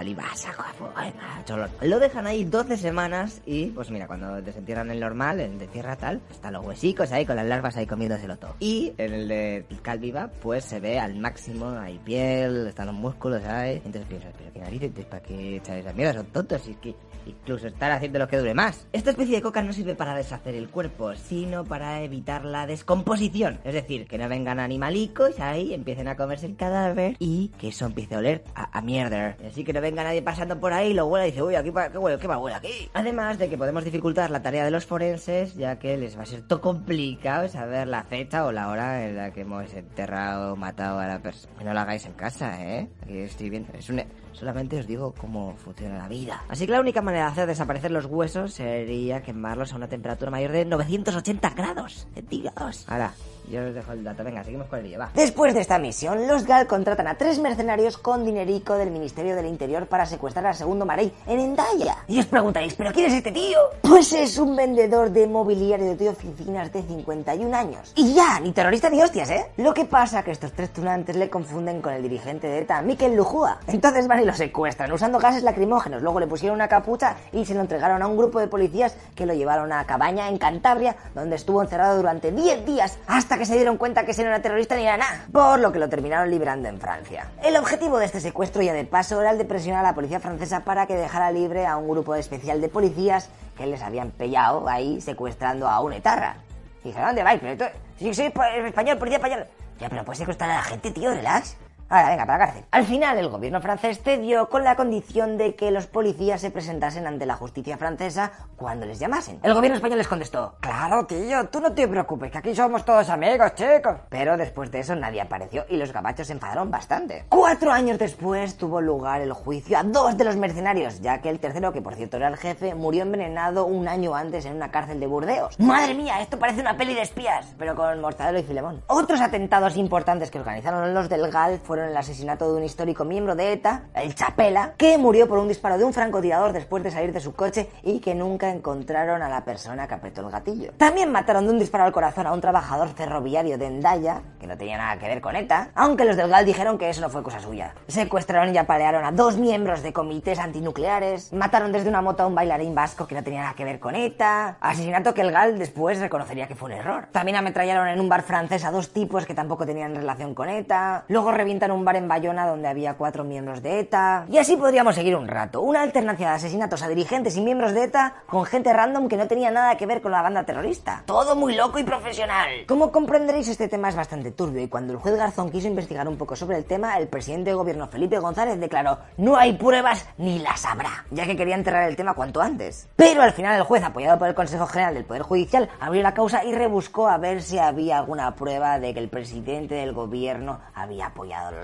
cholón. 1.44 1.70
Lo 1.82 1.98
dejan 1.98 2.26
ahí 2.26 2.44
12 2.44 2.76
semanas 2.80 3.42
y, 3.46 3.66
pues 3.66 3.90
mira, 3.90 4.06
cuando 4.06 4.40
desentierran 4.42 4.90
el 4.90 5.00
normal, 5.00 5.40
el 5.40 5.58
de 5.58 5.66
tierra 5.68 5.96
tal, 5.96 6.20
están 6.30 6.52
los 6.52 6.64
huesicos 6.64 7.12
ahí 7.12 7.24
con 7.26 7.36
las 7.36 7.46
larvas 7.46 7.76
ahí 7.76 7.86
comiéndoselo 7.86 8.36
todo. 8.38 8.54
Y 8.60 8.92
en 8.98 9.12
el 9.12 9.28
de 9.28 9.64
calviva, 9.82 10.30
pues 10.42 10.64
se 10.64 10.80
ve 10.80 10.98
al 10.98 11.16
máximo, 11.16 11.70
hay 11.70 11.98
piel, 11.98 12.66
están 12.68 12.86
los 12.86 12.96
músculos, 12.96 13.42
¿sabes? 13.42 13.82
Entonces 13.84 14.06
piensas, 14.08 14.32
pero 14.36 14.52
qué 14.52 14.60
narices, 14.60 15.04
¿para 15.06 15.22
qué 15.22 15.56
echáis 15.56 15.84
esa 15.84 15.94
mierda? 15.94 16.14
Son 16.14 16.26
tontos 16.26 16.68
y 16.68 16.74
que 16.74 16.94
incluso 17.26 17.66
estar 17.66 17.90
haciendo 17.92 18.18
lo 18.18 18.28
que 18.28 18.38
dure 18.38 18.54
más. 18.54 18.86
Esta 18.92 19.10
especie 19.10 19.36
de 19.36 19.42
coca 19.42 19.62
no 19.62 19.72
sirve 19.72 19.94
para 19.94 20.14
deshacer 20.14 20.54
el 20.54 20.68
cuerpo, 20.68 21.14
sino 21.14 21.64
para 21.64 22.02
evitar 22.02 22.44
la 22.44 22.66
descomposición. 22.66 23.60
Es 23.64 23.74
decir, 23.74 24.06
que 24.06 24.18
no 24.18 24.28
vengan 24.28 24.60
animalicos 24.60 25.40
ahí, 25.40 25.74
empiecen 25.74 26.08
a 26.08 26.16
comerse 26.16 26.46
el 26.46 26.56
cadáver 26.56 27.16
y 27.18 27.48
que 27.58 27.68
eso 27.68 27.86
empiece 27.86 28.14
a 28.14 28.18
oler 28.18 28.44
a, 28.54 28.76
a 28.78 28.82
mierda. 28.82 29.36
Así 29.46 29.64
que 29.64 29.72
no 29.72 29.80
venga 29.80 30.04
nadie 30.04 30.22
pasando 30.22 30.58
por 30.58 30.72
ahí 30.72 30.90
y 30.90 30.94
lo 30.94 31.06
huela 31.06 31.26
y 31.26 31.30
dice, 31.30 31.42
uy, 31.42 31.54
aquí 31.54 31.70
qué 31.92 31.98
huele, 31.98 32.18
qué 32.18 32.28
mal 32.28 32.38
huele 32.38 32.56
aquí. 32.56 32.90
Además 32.94 33.38
de 33.38 33.48
que 33.48 33.58
podemos 33.58 33.84
dificultar 33.84 34.30
la 34.30 34.42
tarea 34.42 34.64
de 34.64 34.70
los 34.70 34.86
forenses, 34.86 35.54
ya 35.54 35.78
que 35.78 35.96
les 35.96 36.16
va 36.16 36.22
a 36.22 36.26
ser 36.26 36.42
todo 36.42 36.60
complicado 36.60 37.48
saber 37.48 37.88
la 37.88 38.04
fecha 38.04 38.46
o 38.46 38.52
la 38.52 38.68
hora 38.68 39.06
en 39.06 39.16
la 39.16 39.30
que 39.32 39.42
hemos 39.42 39.72
enterrado 39.74 40.52
o 40.52 40.56
matado 40.56 40.98
a 40.98 41.06
la 41.06 41.20
persona. 41.20 41.52
No 41.64 41.74
lo 41.74 41.80
hagáis 41.80 42.06
en 42.06 42.12
casa, 42.12 42.62
¿eh? 42.64 42.88
Aquí 43.02 43.18
estoy 43.18 43.50
viendo. 43.50 43.72
Es 43.72 43.88
un... 43.90 44.02
Solamente 44.40 44.78
os 44.78 44.86
digo 44.86 45.12
cómo 45.12 45.54
funciona 45.62 45.98
la 45.98 46.08
vida. 46.08 46.42
Así 46.48 46.64
que 46.64 46.72
la 46.72 46.80
única 46.80 47.02
manera 47.02 47.26
de 47.26 47.32
hacer 47.32 47.46
desaparecer 47.46 47.90
los 47.90 48.06
huesos 48.06 48.54
sería 48.54 49.20
quemarlos 49.20 49.74
a 49.74 49.76
una 49.76 49.86
temperatura 49.86 50.30
mayor 50.30 50.52
de 50.52 50.64
980 50.64 51.50
grados 51.50 52.08
centígrados. 52.14 52.88
Ahora, 52.88 53.12
Yo 53.50 53.66
os 53.66 53.74
dejo 53.74 53.92
el 53.92 54.04
dato. 54.04 54.22
Venga, 54.22 54.44
seguimos 54.44 54.68
con 54.68 54.78
el 54.78 54.84
vídeo, 54.84 55.00
va. 55.00 55.10
Después 55.12 55.52
de 55.54 55.60
esta 55.60 55.76
misión, 55.80 56.28
los 56.28 56.44
GAL 56.44 56.68
contratan 56.68 57.08
a 57.08 57.16
tres 57.16 57.40
mercenarios 57.40 57.98
con 57.98 58.24
dinerico 58.24 58.74
del 58.74 58.92
Ministerio 58.92 59.34
del 59.34 59.46
Interior 59.46 59.88
para 59.88 60.06
secuestrar 60.06 60.46
al 60.46 60.54
segundo 60.54 60.86
Marey 60.86 61.12
en 61.26 61.40
Endaya. 61.40 61.96
Y 62.06 62.20
os 62.20 62.26
preguntaréis, 62.26 62.74
¿pero 62.74 62.92
quién 62.92 63.06
es 63.06 63.14
este 63.14 63.32
tío? 63.32 63.58
Pues 63.82 64.12
es 64.12 64.38
un 64.38 64.54
vendedor 64.54 65.10
de 65.10 65.26
mobiliario 65.26 65.96
de 65.96 66.10
oficinas 66.10 66.72
de 66.72 66.82
51 66.82 67.56
años. 67.56 67.92
Y 67.96 68.14
ya, 68.14 68.38
ni 68.38 68.52
terrorista 68.52 68.88
ni 68.88 69.02
hostias, 69.02 69.30
¿eh? 69.30 69.46
Lo 69.56 69.74
que 69.74 69.84
pasa 69.84 70.22
que 70.22 70.30
estos 70.30 70.52
tres 70.52 70.72
tunantes 70.72 71.16
le 71.16 71.28
confunden 71.28 71.82
con 71.82 71.92
el 71.92 72.02
dirigente 72.02 72.46
de 72.46 72.60
ETA, 72.60 72.82
Mikel 72.82 73.16
Lujúa. 73.16 73.58
Entonces 73.66 74.06
van 74.06 74.20
y 74.20 74.26
lo 74.26 74.34
secuestran 74.34 74.92
usando 74.92 75.18
gases 75.18 75.42
lacrimógenos. 75.42 76.02
Luego 76.02 76.20
le 76.20 76.28
pusieron 76.28 76.54
una 76.54 76.68
capucha 76.68 77.16
y 77.32 77.44
se 77.44 77.54
lo 77.54 77.62
entregaron 77.62 78.00
a 78.00 78.06
un 78.06 78.16
grupo 78.16 78.38
de 78.38 78.46
policías 78.46 78.96
que 79.16 79.26
lo 79.26 79.34
llevaron 79.34 79.72
a 79.72 79.84
Cabaña 79.86 80.28
en 80.28 80.38
Cantabria, 80.38 80.94
donde 81.16 81.34
estuvo 81.34 81.60
encerrado 81.60 81.96
durante 81.96 82.30
10 82.30 82.64
días 82.64 82.96
hasta 83.08 83.39
que 83.40 83.46
se 83.46 83.56
dieron 83.56 83.78
cuenta 83.78 84.04
que 84.04 84.10
ese 84.12 84.22
no 84.22 84.28
era 84.28 84.42
terrorista 84.42 84.76
ni 84.76 84.82
era 84.82 84.98
nada, 84.98 85.24
por 85.32 85.58
lo 85.58 85.72
que 85.72 85.78
lo 85.78 85.88
terminaron 85.88 86.30
liberando 86.30 86.68
en 86.68 86.78
Francia. 86.78 87.26
El 87.42 87.56
objetivo 87.56 87.98
de 87.98 88.04
este 88.04 88.20
secuestro 88.20 88.60
ya 88.62 88.74
de 88.74 88.84
paso 88.84 89.18
era 89.20 89.30
el 89.30 89.38
de 89.38 89.46
presionar 89.46 89.84
a 89.84 89.88
la 89.88 89.94
policía 89.94 90.20
francesa 90.20 90.60
para 90.60 90.86
que 90.86 90.94
dejara 90.94 91.32
libre 91.32 91.66
a 91.66 91.76
un 91.78 91.88
grupo 91.88 92.14
especial 92.14 92.60
de 92.60 92.68
policías 92.68 93.30
que 93.56 93.66
les 93.66 93.80
habían 93.82 94.10
pillado 94.10 94.68
ahí 94.68 95.00
secuestrando 95.00 95.66
a 95.68 95.80
un 95.80 95.94
etarra. 95.94 96.36
Y 96.84 96.88
dije, 96.88 97.00
¿dónde 97.00 97.22
vais? 97.22 97.40
Pero 97.40 97.52
esto- 97.52 97.78
sí, 97.98 98.12
soy 98.14 98.28
pa- 98.30 98.54
español, 98.56 98.98
policía 98.98 99.16
español. 99.16 99.46
Ya, 99.80 99.88
pero 99.88 100.04
puedes 100.04 100.18
secuestrar 100.18 100.50
a 100.50 100.56
la 100.56 100.62
gente, 100.62 100.90
tío, 100.90 101.10
relax. 101.10 101.56
Ahora, 101.90 102.10
venga, 102.10 102.24
para 102.24 102.38
la 102.38 102.44
cárcel. 102.46 102.64
Al 102.70 102.84
final, 102.84 103.18
el 103.18 103.28
gobierno 103.28 103.60
francés 103.60 104.00
cedió 104.02 104.48
con 104.48 104.62
la 104.62 104.76
condición 104.76 105.36
de 105.36 105.56
que 105.56 105.72
los 105.72 105.88
policías 105.88 106.40
se 106.40 106.52
presentasen 106.52 107.04
ante 107.08 107.26
la 107.26 107.34
justicia 107.34 107.76
francesa 107.76 108.30
cuando 108.54 108.86
les 108.86 109.00
llamasen. 109.00 109.40
El 109.42 109.54
gobierno 109.54 109.74
español 109.74 109.98
les 109.98 110.06
contestó, 110.06 110.54
Claro, 110.60 111.04
tío, 111.06 111.48
tú 111.48 111.60
no 111.60 111.72
te 111.72 111.88
preocupes, 111.88 112.30
que 112.30 112.38
aquí 112.38 112.54
somos 112.54 112.84
todos 112.84 113.08
amigos, 113.10 113.56
chicos. 113.56 113.96
pero 114.08 114.36
después 114.36 114.70
de 114.70 114.78
eso 114.78 114.94
nadie 114.94 115.20
apareció 115.20 115.64
y 115.68 115.76
los 115.78 115.92
gabachos 115.92 116.28
se 116.28 116.32
enfadaron 116.32 116.70
bastante. 116.70 117.24
Cuatro 117.28 117.72
años 117.72 117.98
después 117.98 118.56
tuvo 118.56 118.80
lugar 118.80 119.20
el 119.20 119.32
juicio 119.32 119.76
a 119.76 119.82
dos 119.82 120.16
de 120.16 120.22
los 120.22 120.36
mercenarios, 120.36 121.00
ya 121.00 121.20
que 121.20 121.28
el 121.28 121.40
tercero, 121.40 121.72
que 121.72 121.82
por 121.82 121.96
cierto 121.96 122.18
era 122.18 122.28
el 122.28 122.36
jefe, 122.36 122.76
murió 122.76 123.02
envenenado 123.02 123.64
un 123.66 123.88
año 123.88 124.14
antes 124.14 124.44
en 124.46 124.54
una 124.54 124.70
cárcel 124.70 125.00
de 125.00 125.08
Burdeos. 125.08 125.58
¡Madre 125.58 125.94
mía! 125.94 126.20
Esto 126.20 126.38
parece 126.38 126.60
una 126.60 126.76
peli 126.76 126.94
de 126.94 127.02
espías, 127.02 127.52
pero 127.58 127.74
con 127.74 128.00
Mortadelo 128.00 128.38
y 128.38 128.44
Filemón. 128.44 128.80
Otros 128.86 129.20
atentados 129.20 129.76
importantes 129.76 130.30
que 130.30 130.38
organizaron 130.38 130.94
los 130.94 131.08
del 131.08 131.28
GAL 131.32 131.58
fueron 131.58 131.79
el 131.84 131.96
asesinato 131.96 132.50
de 132.50 132.58
un 132.58 132.64
histórico 132.64 133.04
miembro 133.04 133.34
de 133.34 133.52
ETA, 133.52 133.84
el 133.94 134.14
Chapela, 134.14 134.74
que 134.76 134.98
murió 134.98 135.28
por 135.28 135.38
un 135.38 135.48
disparo 135.48 135.78
de 135.78 135.84
un 135.84 135.92
francotirador 135.92 136.52
después 136.52 136.82
de 136.82 136.90
salir 136.90 137.12
de 137.12 137.20
su 137.20 137.34
coche 137.34 137.68
y 137.82 138.00
que 138.00 138.14
nunca 138.14 138.50
encontraron 138.50 139.22
a 139.22 139.28
la 139.28 139.44
persona 139.44 139.86
que 139.86 139.94
apretó 139.94 140.20
el 140.20 140.30
gatillo. 140.30 140.72
También 140.76 141.10
mataron 141.12 141.46
de 141.46 141.52
un 141.52 141.58
disparo 141.58 141.84
al 141.84 141.92
corazón 141.92 142.26
a 142.26 142.32
un 142.32 142.40
trabajador 142.40 142.88
ferroviario 142.88 143.58
de 143.58 143.66
Endaya, 143.66 144.22
que 144.38 144.46
no 144.46 144.56
tenía 144.56 144.78
nada 144.78 144.98
que 144.98 145.06
ver 145.06 145.20
con 145.20 145.36
ETA, 145.36 145.70
aunque 145.74 146.04
los 146.04 146.16
del 146.16 146.28
GAL 146.28 146.44
dijeron 146.44 146.78
que 146.78 146.88
eso 146.88 147.00
no 147.00 147.10
fue 147.10 147.22
cosa 147.22 147.40
suya. 147.40 147.74
Secuestraron 147.88 148.54
y 148.54 148.58
apalearon 148.58 149.04
a 149.04 149.12
dos 149.12 149.36
miembros 149.36 149.82
de 149.82 149.92
comités 149.92 150.38
antinucleares, 150.38 151.32
mataron 151.32 151.72
desde 151.72 151.88
una 151.88 152.02
moto 152.02 152.22
a 152.22 152.26
un 152.26 152.34
bailarín 152.34 152.74
vasco 152.74 153.06
que 153.06 153.14
no 153.14 153.22
tenía 153.22 153.42
nada 153.42 153.54
que 153.54 153.64
ver 153.64 153.80
con 153.80 153.94
ETA, 153.94 154.56
asesinato 154.60 155.14
que 155.14 155.22
el 155.22 155.32
GAL 155.32 155.58
después 155.58 155.98
reconocería 156.00 156.46
que 156.46 156.54
fue 156.54 156.70
un 156.70 156.78
error. 156.78 157.08
También 157.12 157.36
ametrallaron 157.36 157.88
en 157.88 158.00
un 158.00 158.08
bar 158.08 158.22
francés 158.22 158.64
a 158.64 158.70
dos 158.70 158.90
tipos 158.90 159.26
que 159.26 159.34
tampoco 159.34 159.66
tenían 159.66 159.94
relación 159.94 160.34
con 160.34 160.48
ETA, 160.48 161.04
luego 161.08 161.32
revientan 161.32 161.69
un 161.72 161.84
bar 161.84 161.96
en 161.96 162.08
Bayona 162.08 162.46
donde 162.46 162.68
había 162.68 162.94
cuatro 162.94 163.24
miembros 163.24 163.62
de 163.62 163.80
ETA, 163.80 164.26
y 164.30 164.38
así 164.38 164.56
podríamos 164.56 164.94
seguir 164.94 165.16
un 165.16 165.28
rato. 165.28 165.60
Una 165.60 165.82
alternancia 165.82 166.28
de 166.28 166.34
asesinatos 166.34 166.82
a 166.82 166.88
dirigentes 166.88 167.36
y 167.36 167.40
miembros 167.40 167.72
de 167.72 167.84
ETA 167.84 168.14
con 168.26 168.44
gente 168.44 168.72
random 168.72 169.08
que 169.08 169.16
no 169.16 169.26
tenía 169.26 169.50
nada 169.50 169.76
que 169.76 169.86
ver 169.86 170.02
con 170.02 170.12
la 170.12 170.22
banda 170.22 170.44
terrorista. 170.44 171.02
Todo 171.06 171.36
muy 171.36 171.54
loco 171.54 171.78
y 171.78 171.84
profesional. 171.84 172.48
Como 172.66 172.92
comprenderéis, 172.92 173.48
este 173.48 173.68
tema 173.68 173.88
es 173.88 173.96
bastante 173.96 174.30
turbio 174.30 174.62
y 174.62 174.68
cuando 174.68 174.92
el 174.92 174.98
juez 174.98 175.16
Garzón 175.16 175.50
quiso 175.50 175.68
investigar 175.68 176.06
un 176.08 176.16
poco 176.16 176.36
sobre 176.36 176.56
el 176.56 176.64
tema, 176.64 176.96
el 176.98 177.08
presidente 177.08 177.50
de 177.50 177.56
gobierno 177.56 177.88
Felipe 177.88 178.18
González 178.18 178.58
declaró 178.58 178.98
no 179.16 179.36
hay 179.36 179.52
pruebas 179.54 180.06
ni 180.18 180.38
las 180.38 180.64
habrá, 180.64 181.04
ya 181.10 181.26
que 181.26 181.36
quería 181.36 181.54
enterrar 181.54 181.88
el 181.88 181.96
tema 181.96 182.14
cuanto 182.14 182.40
antes. 182.40 182.88
Pero 182.96 183.22
al 183.22 183.32
final 183.32 183.56
el 183.56 183.64
juez, 183.64 183.82
apoyado 183.82 184.18
por 184.18 184.28
el 184.28 184.34
Consejo 184.34 184.66
General 184.66 184.94
del 184.94 185.04
Poder 185.04 185.22
Judicial, 185.22 185.68
abrió 185.80 186.02
la 186.02 186.14
causa 186.14 186.44
y 186.44 186.52
rebuscó 186.52 187.08
a 187.08 187.18
ver 187.18 187.42
si 187.42 187.58
había 187.58 187.98
alguna 187.98 188.34
prueba 188.34 188.78
de 188.78 188.94
que 188.94 189.00
el 189.00 189.08
presidente 189.08 189.74
del 189.74 189.92
gobierno 189.92 190.60
había 190.74 191.06
apoyado 191.06 191.48
al 191.48 191.59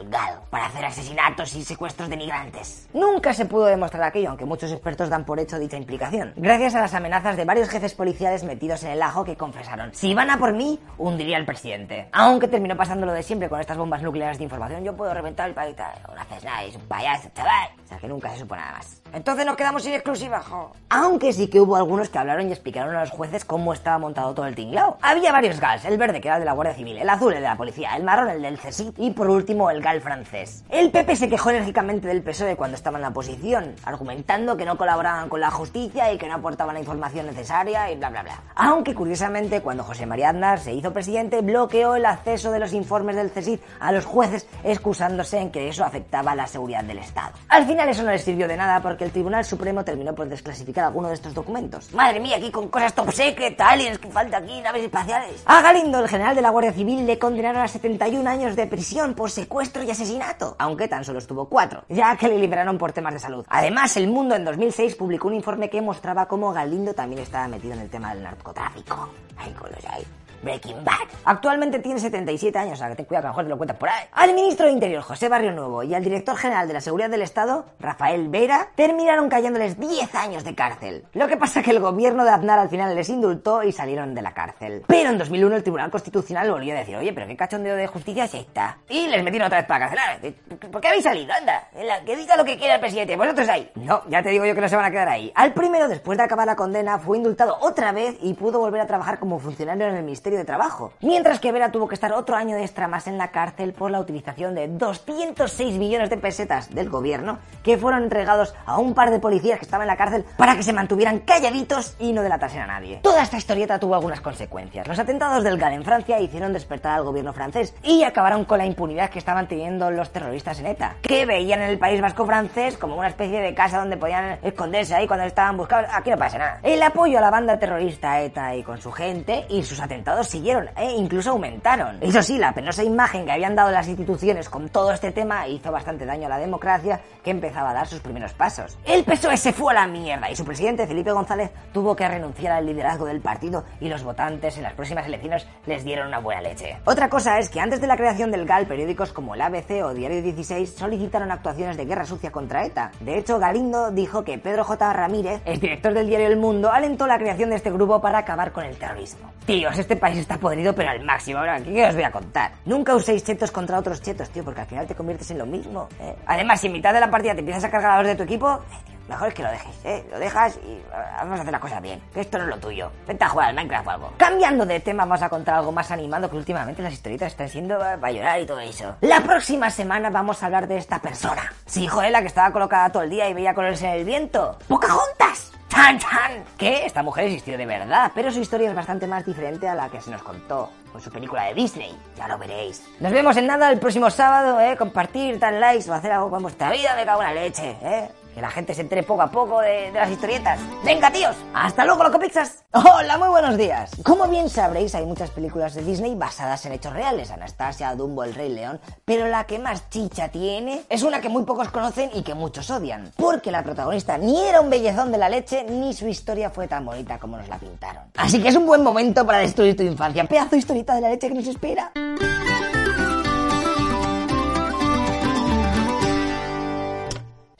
Para 0.50 0.66
hacer 0.66 0.84
asesinatos 0.84 1.54
y 1.54 1.64
secuestros 1.64 2.08
de 2.08 2.16
migrantes. 2.16 2.88
Nunca 2.92 3.32
se 3.32 3.46
pudo 3.46 3.66
demostrar 3.66 4.02
aquello, 4.04 4.28
aunque 4.28 4.44
muchos 4.44 4.70
expertos 4.72 5.08
dan 5.08 5.24
por 5.24 5.40
hecho 5.40 5.58
dicha 5.58 5.76
implicación, 5.76 6.32
gracias 6.36 6.74
a 6.74 6.80
las 6.80 6.94
amenazas 6.94 7.36
de 7.36 7.44
varios 7.44 7.68
jefes 7.68 7.94
policiales 7.94 8.44
metidos 8.44 8.82
en 8.84 8.90
el 8.90 9.02
ajo 9.02 9.24
que 9.24 9.36
confesaron, 9.36 9.94
si 9.94 10.14
van 10.14 10.30
a 10.30 10.38
por 10.38 10.52
mí, 10.52 10.78
hundiría 10.98 11.36
al 11.36 11.44
presidente. 11.44 12.08
Aunque 12.12 12.48
terminó 12.48 12.76
pasando 12.76 13.06
lo 13.06 13.12
de 13.12 13.22
siempre 13.22 13.48
con 13.48 13.60
estas 13.60 13.76
bombas 13.76 14.02
nucleares 14.02 14.38
de 14.38 14.44
información, 14.44 14.84
yo 14.84 14.96
puedo 14.96 15.12
reventar 15.12 15.48
el 15.48 15.54
país, 15.54 15.76
no 15.76 16.20
haces 16.20 16.44
nada, 16.44 16.64
es 16.64 16.76
un 16.76 16.82
payaso, 16.82 17.28
chaval. 17.34 17.70
O 17.84 17.88
sea 17.88 17.98
que 17.98 18.08
nunca 18.08 18.30
se 18.30 18.38
supo 18.38 18.56
nada 18.56 18.72
más. 18.72 19.02
Entonces 19.12 19.46
nos 19.46 19.56
quedamos 19.56 19.82
sin 19.82 19.94
exclusiva. 19.94 20.42
Aunque 20.88 21.32
sí 21.32 21.48
que 21.48 21.60
hubo 21.60 21.76
algunos 21.76 22.08
que 22.08 22.18
hablaron 22.18 22.48
y 22.48 22.52
explicaron 22.52 22.94
a 22.94 23.00
los 23.00 23.10
jueces 23.10 23.44
cómo 23.44 23.72
estaba 23.72 23.98
montado 23.98 24.34
todo 24.34 24.46
el 24.46 24.54
tinglao. 24.54 24.98
Había 25.02 25.32
varios 25.32 25.60
GALs, 25.60 25.84
el 25.84 25.98
verde 25.98 26.20
que 26.20 26.28
era 26.28 26.36
el 26.36 26.42
de 26.42 26.46
la 26.46 26.52
Guardia 26.52 26.74
Civil, 26.74 26.98
el 26.98 27.08
azul 27.08 27.32
el 27.32 27.40
de 27.40 27.48
la 27.48 27.56
policía, 27.56 27.96
el 27.96 28.04
marrón 28.04 28.28
el 28.28 28.42
del 28.42 28.58
CSIC 28.58 28.94
y 28.98 29.10
por 29.10 29.30
último 29.30 29.70
el 29.70 29.80
GAL 29.80 30.00
francés. 30.00 30.64
El 30.68 30.90
PP 30.90 31.16
se 31.16 31.28
quejó 31.28 31.50
enérgicamente 31.50 32.08
del 32.08 32.22
PSOE 32.22 32.56
cuando 32.56 32.76
estaba 32.76 32.98
en 32.98 33.02
la 33.02 33.08
oposición, 33.08 33.74
argumentando 33.84 34.56
que 34.56 34.64
no 34.64 34.76
colaboraban 34.76 35.28
con 35.28 35.40
la 35.40 35.50
justicia 35.50 36.12
y 36.12 36.18
que 36.18 36.28
no 36.28 36.34
aportaban 36.34 36.74
la 36.74 36.80
información 36.80 37.26
necesaria 37.26 37.90
y 37.90 37.96
bla 37.96 38.10
bla 38.10 38.22
bla. 38.22 38.42
Aunque 38.54 38.94
curiosamente 38.94 39.62
cuando 39.62 39.84
José 39.84 40.06
María 40.06 40.30
Aznar 40.30 40.60
se 40.60 40.72
hizo 40.72 40.92
presidente 40.92 41.40
bloqueó 41.40 41.96
el 41.96 42.06
acceso 42.06 42.50
de 42.50 42.58
los 42.58 42.72
informes 42.72 43.16
del 43.16 43.30
CSIC 43.30 43.60
a 43.80 43.92
los 43.92 44.04
jueces 44.04 44.46
excusándose 44.64 45.38
en 45.38 45.50
que 45.50 45.68
eso 45.68 45.84
afectaba 45.84 46.34
la 46.34 46.46
seguridad 46.46 46.84
del 46.84 46.98
Estado. 46.98 47.32
Al 47.48 47.66
final 47.66 47.88
eso 47.88 48.02
no 48.02 48.10
les 48.10 48.22
sirvió 48.22 48.48
de 48.48 48.56
nada 48.56 48.80
porque 48.80 49.05
el 49.06 49.12
Tribunal 49.12 49.44
Supremo 49.44 49.84
terminó 49.84 50.14
por 50.14 50.28
desclasificar 50.28 50.84
alguno 50.84 51.08
de 51.08 51.14
estos 51.14 51.32
documentos. 51.32 51.92
Madre 51.94 52.20
mía, 52.20 52.36
aquí 52.36 52.50
con 52.50 52.68
cosas 52.68 52.94
top 52.94 53.12
secret, 53.12 53.58
aliens, 53.60 53.98
que 53.98 54.10
falta 54.10 54.38
aquí, 54.38 54.60
naves 54.60 54.82
espaciales. 54.82 55.42
A 55.46 55.62
Galindo, 55.62 56.00
el 56.00 56.08
general 56.08 56.34
de 56.34 56.42
la 56.42 56.50
Guardia 56.50 56.72
Civil, 56.72 57.06
le 57.06 57.18
condenaron 57.18 57.62
a 57.62 57.68
71 57.68 58.28
años 58.28 58.56
de 58.56 58.66
prisión 58.66 59.14
por 59.14 59.30
secuestro 59.30 59.82
y 59.84 59.90
asesinato, 59.90 60.56
aunque 60.58 60.88
tan 60.88 61.04
solo 61.04 61.20
estuvo 61.20 61.48
4, 61.48 61.84
ya 61.88 62.16
que 62.16 62.28
le 62.28 62.38
liberaron 62.38 62.78
por 62.78 62.92
temas 62.92 63.14
de 63.14 63.20
salud. 63.20 63.46
Además, 63.48 63.96
El 63.96 64.08
Mundo 64.08 64.34
en 64.34 64.44
2006 64.44 64.96
publicó 64.96 65.28
un 65.28 65.34
informe 65.34 65.70
que 65.70 65.80
mostraba 65.80 66.26
cómo 66.26 66.52
Galindo 66.52 66.92
también 66.92 67.22
estaba 67.22 67.46
metido 67.48 67.74
en 67.74 67.80
el 67.80 67.88
tema 67.88 68.12
del 68.12 68.24
narcotráfico. 68.24 69.08
Ay, 69.36 69.52
con 69.52 69.70
los 69.70 69.84
ahí. 69.86 70.04
Breaking 70.42 70.84
Bad. 70.84 71.08
Actualmente 71.24 71.78
tiene 71.78 71.98
77 71.98 72.58
años, 72.58 72.74
o 72.74 72.76
sea 72.76 72.88
que 72.88 72.96
ten 72.96 73.04
cuidado 73.06 73.22
que 73.22 73.26
a 73.26 73.30
lo 73.30 73.32
mejor 73.32 73.44
te 73.44 73.50
lo 73.50 73.56
cuentas 73.56 73.76
por 73.76 73.88
ahí. 73.88 74.04
Al 74.12 74.34
ministro 74.34 74.66
de 74.66 74.72
Interior, 74.72 75.02
José 75.02 75.28
Barrio 75.28 75.52
Nuevo, 75.52 75.82
y 75.82 75.94
al 75.94 76.04
director 76.04 76.36
general 76.36 76.68
de 76.68 76.74
la 76.74 76.80
Seguridad 76.80 77.10
del 77.10 77.22
Estado, 77.22 77.64
Rafael 77.80 78.28
Vera, 78.28 78.68
terminaron 78.74 79.28
cayéndoles 79.28 79.78
10 79.78 80.14
años 80.14 80.44
de 80.44 80.54
cárcel. 80.54 81.04
Lo 81.14 81.28
que 81.28 81.36
pasa 81.36 81.62
que 81.62 81.70
el 81.70 81.80
gobierno 81.80 82.24
de 82.24 82.30
Aznar 82.30 82.58
al 82.58 82.68
final 82.68 82.94
les 82.94 83.08
indultó 83.08 83.62
y 83.62 83.72
salieron 83.72 84.14
de 84.14 84.22
la 84.22 84.32
cárcel. 84.32 84.82
Pero 84.86 85.10
en 85.10 85.18
2001 85.18 85.56
el 85.56 85.62
Tribunal 85.62 85.90
Constitucional 85.90 86.50
volvió 86.50 86.74
a 86.74 86.78
decir, 86.78 86.96
oye, 86.96 87.12
pero 87.12 87.26
qué 87.26 87.36
cachondeo 87.36 87.76
de 87.76 87.86
justicia 87.86 88.24
es 88.24 88.34
esta. 88.34 88.78
Y 88.88 89.08
les 89.08 89.22
metieron 89.24 89.46
otra 89.46 89.58
vez 89.58 89.66
para 89.66 89.86
la 89.86 89.94
cárcel. 89.94 90.36
Ah, 90.52 90.68
¿Por 90.70 90.80
qué 90.80 90.88
habéis 90.88 91.04
salido? 91.04 91.32
Anda, 91.32 91.68
que 92.04 92.16
diga 92.16 92.36
lo 92.36 92.44
que 92.44 92.56
quiera 92.56 92.74
el 92.74 92.80
presidente. 92.80 93.16
Vosotros 93.16 93.48
ahí. 93.48 93.70
No, 93.74 94.02
ya 94.08 94.22
te 94.22 94.30
digo 94.30 94.44
yo 94.44 94.54
que 94.54 94.60
no 94.60 94.68
se 94.68 94.76
van 94.76 94.84
a 94.84 94.90
quedar 94.90 95.08
ahí. 95.08 95.32
Al 95.34 95.52
primero, 95.52 95.88
después 95.88 96.18
de 96.18 96.24
acabar 96.24 96.46
la 96.46 96.56
condena, 96.56 96.98
fue 96.98 97.16
indultado 97.16 97.56
otra 97.60 97.92
vez 97.92 98.16
y 98.20 98.34
pudo 98.34 98.58
volver 98.58 98.80
a 98.80 98.86
trabajar 98.86 99.18
como 99.18 99.38
funcionario 99.38 99.86
en 99.86 99.96
el 99.96 100.04
Ministerio 100.04 100.25
de 100.34 100.44
Trabajo. 100.44 100.92
Mientras 101.00 101.38
que 101.38 101.52
Vera 101.52 101.70
tuvo 101.70 101.86
que 101.86 101.94
estar 101.94 102.12
otro 102.12 102.34
año 102.34 102.56
extra 102.56 102.88
más 102.88 103.06
en 103.06 103.18
la 103.18 103.30
cárcel 103.30 103.72
por 103.72 103.90
la 103.90 104.00
utilización 104.00 104.54
de 104.54 104.66
206 104.66 105.78
millones 105.78 106.10
de 106.10 106.16
pesetas 106.16 106.74
del 106.74 106.90
gobierno 106.90 107.38
que 107.62 107.78
fueron 107.78 108.02
entregados 108.02 108.54
a 108.64 108.78
un 108.78 108.94
par 108.94 109.10
de 109.10 109.20
policías 109.20 109.58
que 109.58 109.64
estaban 109.64 109.84
en 109.84 109.88
la 109.88 109.96
cárcel 109.96 110.24
para 110.36 110.56
que 110.56 110.62
se 110.64 110.72
mantuvieran 110.72 111.20
calladitos 111.20 111.94
y 111.98 112.12
no 112.12 112.22
delatasen 112.22 112.62
a 112.62 112.66
nadie. 112.66 113.00
Toda 113.02 113.22
esta 113.22 113.36
historieta 113.36 113.78
tuvo 113.78 113.94
algunas 113.94 114.20
consecuencias. 114.20 114.88
Los 114.88 114.98
atentados 114.98 115.44
del 115.44 115.58
GAL 115.58 115.74
en 115.74 115.84
Francia 115.84 116.18
hicieron 116.18 116.52
despertar 116.52 116.98
al 116.98 117.04
gobierno 117.04 117.32
francés 117.32 117.74
y 117.82 118.02
acabaron 118.02 118.44
con 118.44 118.58
la 118.58 118.66
impunidad 118.66 119.10
que 119.10 119.18
estaban 119.18 119.46
teniendo 119.46 119.90
los 119.90 120.10
terroristas 120.10 120.58
en 120.58 120.66
ETA, 120.66 120.96
que 121.02 121.26
veían 121.26 121.62
en 121.62 121.70
el 121.70 121.78
País 121.78 122.00
Vasco 122.00 122.26
francés 122.26 122.76
como 122.76 122.96
una 122.96 123.08
especie 123.08 123.40
de 123.40 123.54
casa 123.54 123.78
donde 123.78 123.96
podían 123.96 124.38
esconderse 124.42 124.94
ahí 124.94 125.06
cuando 125.06 125.24
estaban 125.24 125.56
buscados. 125.56 125.88
Aquí 125.92 126.10
no 126.10 126.16
pasa 126.16 126.38
nada. 126.38 126.60
El 126.62 126.82
apoyo 126.82 127.18
a 127.18 127.20
la 127.20 127.30
banda 127.30 127.58
terrorista 127.58 128.20
ETA 128.20 128.56
y 128.56 128.62
con 128.62 128.80
su 128.80 128.90
gente 128.90 129.46
y 129.48 129.62
sus 129.62 129.80
atentados 129.80 130.15
siguieron 130.24 130.68
e 130.76 130.92
incluso 130.92 131.30
aumentaron. 131.30 131.98
Eso 132.00 132.22
sí, 132.22 132.38
la 132.38 132.52
penosa 132.52 132.82
imagen 132.82 133.24
que 133.24 133.32
habían 133.32 133.54
dado 133.54 133.70
las 133.70 133.88
instituciones 133.88 134.48
con 134.48 134.68
todo 134.68 134.92
este 134.92 135.12
tema 135.12 135.46
hizo 135.48 135.72
bastante 135.72 136.06
daño 136.06 136.26
a 136.26 136.30
la 136.30 136.38
democracia 136.38 137.00
que 137.22 137.30
empezaba 137.30 137.70
a 137.70 137.74
dar 137.74 137.86
sus 137.86 138.00
primeros 138.00 138.32
pasos. 138.34 138.78
El 138.84 139.04
PSOE 139.04 139.36
se 139.36 139.52
fue 139.52 139.72
a 139.72 139.80
la 139.80 139.86
mierda 139.86 140.30
y 140.30 140.36
su 140.36 140.44
presidente 140.44 140.86
Felipe 140.86 141.12
González 141.12 141.50
tuvo 141.72 141.96
que 141.96 142.08
renunciar 142.08 142.52
al 142.52 142.66
liderazgo 142.66 143.06
del 143.06 143.20
partido 143.20 143.64
y 143.80 143.88
los 143.88 144.02
votantes 144.02 144.56
en 144.56 144.62
las 144.62 144.74
próximas 144.74 145.06
elecciones 145.06 145.46
les 145.66 145.84
dieron 145.84 146.08
una 146.08 146.18
buena 146.18 146.40
leche. 146.40 146.78
Otra 146.84 147.08
cosa 147.08 147.38
es 147.38 147.48
que 147.48 147.60
antes 147.60 147.80
de 147.80 147.86
la 147.86 147.96
creación 147.96 148.30
del 148.30 148.46
GAL, 148.46 148.66
periódicos 148.66 149.12
como 149.12 149.34
el 149.34 149.40
ABC 149.40 149.82
o 149.84 149.94
Diario 149.94 150.22
16 150.22 150.74
solicitaron 150.76 151.30
actuaciones 151.30 151.76
de 151.76 151.84
guerra 151.84 152.04
sucia 152.04 152.30
contra 152.30 152.64
ETA. 152.64 152.92
De 153.00 153.18
hecho, 153.18 153.38
Galindo 153.38 153.90
dijo 153.90 154.24
que 154.24 154.38
Pedro 154.38 154.64
J. 154.64 154.92
Ramírez, 154.92 155.40
el 155.44 155.60
director 155.60 155.94
del 155.94 156.06
diario 156.06 156.28
El 156.28 156.36
Mundo, 156.36 156.70
alentó 156.70 157.06
la 157.06 157.18
creación 157.18 157.50
de 157.50 157.56
este 157.56 157.70
grupo 157.70 158.00
para 158.00 158.18
acabar 158.18 158.52
con 158.52 158.64
el 158.64 158.76
terrorismo. 158.76 159.32
Tíos, 159.46 159.78
este 159.78 159.96
país 159.96 160.05
país 160.06 160.18
está 160.18 160.38
podrido, 160.38 160.72
pero 160.72 160.90
al 160.90 161.02
máximo. 161.02 161.40
Ahora, 161.40 161.60
¿qué 161.60 161.84
os 161.84 161.94
voy 161.94 162.04
a 162.04 162.12
contar? 162.12 162.52
Nunca 162.64 162.94
uséis 162.94 163.24
chetos 163.24 163.50
contra 163.50 163.76
otros 163.76 164.00
chetos, 164.00 164.30
tío, 164.30 164.44
porque 164.44 164.60
al 164.60 164.66
final 164.68 164.86
te 164.86 164.94
conviertes 164.94 165.28
en 165.32 165.38
lo 165.38 165.46
mismo. 165.46 165.88
¿eh? 166.00 166.14
Además, 166.26 166.60
si 166.60 166.68
en 166.68 166.74
mitad 166.74 166.94
de 166.94 167.00
la 167.00 167.10
partida 167.10 167.32
te 167.34 167.40
empiezas 167.40 167.64
a 167.64 167.70
cargar 167.70 167.90
a 167.90 167.98
los 167.98 168.06
de 168.06 168.14
tu 168.14 168.22
equipo, 168.22 168.48
eh, 168.54 168.92
mejor 169.08 169.26
es 169.26 169.34
que 169.34 169.42
lo 169.42 169.50
dejes, 169.50 169.74
¿eh? 169.84 170.06
Lo 170.08 170.20
dejas 170.20 170.60
y 170.64 170.74
eh, 170.74 170.82
vamos 171.18 171.38
a 171.38 171.42
hacer 171.42 171.50
las 171.50 171.60
cosas 171.60 171.82
bien. 171.82 172.00
Que 172.14 172.20
esto 172.20 172.38
no 172.38 172.44
es 172.44 172.50
lo 172.50 172.58
tuyo. 172.58 172.92
Vente 173.04 173.24
a 173.24 173.28
jugar 173.28 173.48
al 173.48 173.56
Minecraft 173.56 173.86
o 173.88 173.90
algo. 173.90 174.12
Cambiando 174.16 174.64
de 174.64 174.78
tema, 174.78 175.04
vamos 175.04 175.22
a 175.22 175.28
contar 175.28 175.56
algo 175.56 175.72
más 175.72 175.90
animado 175.90 176.30
que 176.30 176.36
últimamente 176.36 176.82
las 176.82 176.92
historietas 176.92 177.32
están 177.32 177.48
siendo 177.48 177.74
eh, 177.74 177.98
para 177.98 178.12
llorar 178.12 178.40
y 178.40 178.46
todo 178.46 178.60
eso. 178.60 178.94
La 179.00 179.22
próxima 179.22 179.70
semana 179.70 180.08
vamos 180.10 180.40
a 180.40 180.46
hablar 180.46 180.68
de 180.68 180.76
esta 180.76 181.00
persona. 181.00 181.52
Sí, 181.64 181.88
joder, 181.88 182.12
la 182.12 182.20
que 182.20 182.28
estaba 182.28 182.52
colocada 182.52 182.90
todo 182.90 183.02
el 183.02 183.10
día 183.10 183.28
y 183.28 183.34
veía 183.34 183.54
colores 183.54 183.82
en 183.82 183.90
el 183.90 184.04
viento. 184.04 184.56
¡Pocahontas! 184.68 185.55
¡Chan, 185.68 185.98
chan! 185.98 186.44
Que 186.56 186.86
esta 186.86 187.02
mujer 187.02 187.24
existió 187.24 187.58
de 187.58 187.66
verdad, 187.66 188.12
pero 188.14 188.30
su 188.30 188.40
historia 188.40 188.70
es 188.70 188.74
bastante 188.74 189.06
más 189.06 189.26
diferente 189.26 189.68
a 189.68 189.74
la 189.74 189.88
que 189.88 190.00
se 190.00 190.10
nos 190.10 190.22
contó 190.22 190.70
con 190.92 191.00
su 191.00 191.10
película 191.10 191.44
de 191.44 191.54
Disney. 191.54 191.96
Ya 192.16 192.28
lo 192.28 192.38
veréis. 192.38 192.84
Nos 193.00 193.12
vemos 193.12 193.36
en 193.36 193.46
nada 193.46 193.70
el 193.70 193.78
próximo 193.78 194.10
sábado, 194.10 194.60
¿eh? 194.60 194.76
Compartir, 194.76 195.38
dar 195.38 195.54
likes 195.54 195.90
o 195.90 195.94
hacer 195.94 196.12
algo 196.12 196.30
con 196.30 196.42
vuestra 196.42 196.70
vida, 196.70 196.94
me 196.96 197.04
cago 197.04 197.22
en 197.22 197.34
la 197.34 197.42
leche, 197.42 197.76
¿eh? 197.82 198.08
Que 198.36 198.42
la 198.42 198.50
gente 198.50 198.74
se 198.74 198.82
entere 198.82 199.02
poco 199.02 199.22
a 199.22 199.30
poco 199.30 199.62
de, 199.62 199.90
las 199.92 200.10
historietas. 200.10 200.60
¡Venga, 200.84 201.10
tíos! 201.10 201.34
¡Hasta 201.54 201.86
luego, 201.86 202.04
Locopixas! 202.04 202.64
¡Hola, 202.70 203.16
muy 203.16 203.28
buenos 203.28 203.56
días! 203.56 203.92
Como 204.04 204.28
bien 204.28 204.50
sabréis, 204.50 204.94
hay 204.94 205.06
muchas 205.06 205.30
películas 205.30 205.72
de 205.72 205.82
Disney 205.82 206.14
basadas 206.14 206.66
en 206.66 206.72
hechos 206.72 206.92
reales. 206.92 207.30
Anastasia, 207.30 207.94
Dumbo, 207.94 208.24
El 208.24 208.34
Rey 208.34 208.50
León. 208.50 208.78
Pero 209.06 209.26
la 209.26 209.44
que 209.44 209.58
más 209.58 209.88
chicha 209.88 210.28
tiene 210.28 210.82
es 210.90 211.02
una 211.02 211.22
que 211.22 211.30
muy 211.30 211.44
pocos 211.44 211.70
conocen 211.70 212.10
y 212.12 212.24
que 212.24 212.34
muchos 212.34 212.68
odian. 212.68 213.10
Porque 213.16 213.50
la 213.50 213.62
protagonista 213.62 214.18
ni 214.18 214.38
era 214.38 214.60
un 214.60 214.68
bellezón 214.68 215.12
de 215.12 215.16
la 215.16 215.30
leche, 215.30 215.64
ni 215.64 215.94
su 215.94 216.06
historia 216.06 216.50
fue 216.50 216.68
tan 216.68 216.84
bonita 216.84 217.18
como 217.18 217.38
nos 217.38 217.48
la 217.48 217.56
pintaron. 217.56 218.02
Así 218.18 218.42
que 218.42 218.48
es 218.48 218.56
un 218.56 218.66
buen 218.66 218.82
momento 218.82 219.24
para 219.24 219.38
destruir 219.38 219.74
tu 219.74 219.82
infancia. 219.82 220.24
Pedazo 220.24 220.56
historieta 220.56 220.94
de 220.94 221.00
la 221.00 221.08
leche 221.08 221.28
que 221.28 221.34
nos 221.36 221.46
espera. 221.46 221.90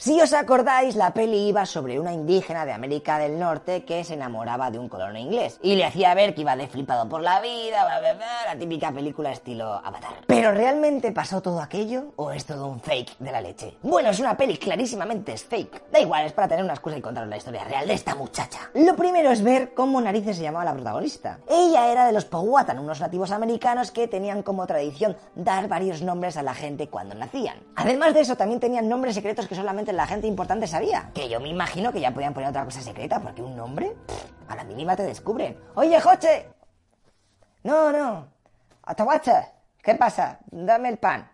Si 0.06 0.22
os 0.22 0.32
acordáis, 0.34 0.94
la 0.94 1.10
peli 1.10 1.48
iba 1.48 1.66
sobre 1.66 1.98
una 1.98 2.12
indígena 2.12 2.64
de 2.64 2.72
América 2.72 3.18
del 3.18 3.40
Norte 3.40 3.84
que 3.84 4.04
se 4.04 4.14
enamoraba 4.14 4.70
de 4.70 4.78
un 4.78 4.88
colono 4.88 5.18
inglés 5.18 5.58
y 5.64 5.74
le 5.74 5.84
hacía 5.84 6.14
ver 6.14 6.32
que 6.32 6.42
iba 6.42 6.54
de 6.54 6.68
flipado 6.68 7.08
por 7.08 7.22
la 7.22 7.40
vida, 7.40 7.84
bla, 7.84 7.98
bla, 7.98 8.14
bla, 8.14 8.26
la 8.46 8.56
típica 8.56 8.92
película 8.92 9.32
estilo 9.32 9.66
Avatar. 9.84 10.12
¿Pero 10.28 10.52
realmente 10.52 11.10
pasó 11.10 11.42
todo 11.42 11.60
aquello 11.60 12.12
o 12.14 12.30
es 12.30 12.46
todo 12.46 12.68
un 12.68 12.80
fake 12.80 13.18
de 13.18 13.32
la 13.32 13.40
leche? 13.40 13.78
Bueno, 13.82 14.10
es 14.10 14.20
una 14.20 14.36
peli, 14.36 14.58
clarísimamente 14.58 15.36
fake. 15.36 15.90
Da 15.90 15.98
igual, 15.98 16.24
es 16.24 16.32
para 16.32 16.46
tener 16.46 16.62
una 16.62 16.74
excusa 16.74 16.96
y 16.96 17.02
contaros 17.02 17.28
la 17.28 17.38
historia 17.38 17.64
real 17.64 17.88
de 17.88 17.94
esta 17.94 18.14
muchacha. 18.14 18.70
Lo 18.74 18.94
primero 18.94 19.32
es 19.32 19.42
ver 19.42 19.74
cómo 19.74 20.00
narices 20.00 20.36
se 20.36 20.44
llamaba 20.44 20.66
la 20.66 20.74
protagonista. 20.74 21.40
Ella 21.48 21.90
era 21.90 22.06
de 22.06 22.12
los 22.12 22.26
Powhatan, 22.26 22.78
unos 22.78 23.00
nativos 23.00 23.32
americanos 23.32 23.90
que 23.90 24.06
tenían 24.06 24.44
como 24.44 24.68
tradición 24.68 25.16
dar 25.34 25.66
varios 25.66 26.00
nombres 26.00 26.36
a 26.36 26.44
la 26.44 26.54
gente 26.54 26.86
cuando 26.86 27.16
nacían. 27.16 27.58
Además 27.74 28.14
de 28.14 28.20
eso, 28.20 28.36
también 28.36 28.60
tenían 28.60 28.88
nombres 28.88 29.16
secretos 29.16 29.48
que 29.48 29.56
solamente 29.56 29.95
la 29.96 30.06
gente 30.06 30.26
importante 30.26 30.66
sabía. 30.66 31.10
Que 31.14 31.28
yo 31.28 31.40
me 31.40 31.48
imagino 31.48 31.92
que 31.92 32.00
ya 32.00 32.12
podían 32.12 32.34
poner 32.34 32.50
otra 32.50 32.64
cosa 32.64 32.80
secreta, 32.80 33.20
porque 33.20 33.42
un 33.42 33.56
nombre, 33.56 33.96
a 34.48 34.56
la 34.56 34.64
mínima 34.64 34.94
te 34.94 35.02
descubren. 35.02 35.58
Oye, 35.74 36.00
Joche. 36.00 36.48
No, 37.64 37.90
no. 37.90 38.28
Atahuacha. 38.82 39.52
¿Qué 39.82 39.94
pasa? 39.94 40.38
Dame 40.46 40.88
el 40.88 40.98
pan. 40.98 41.30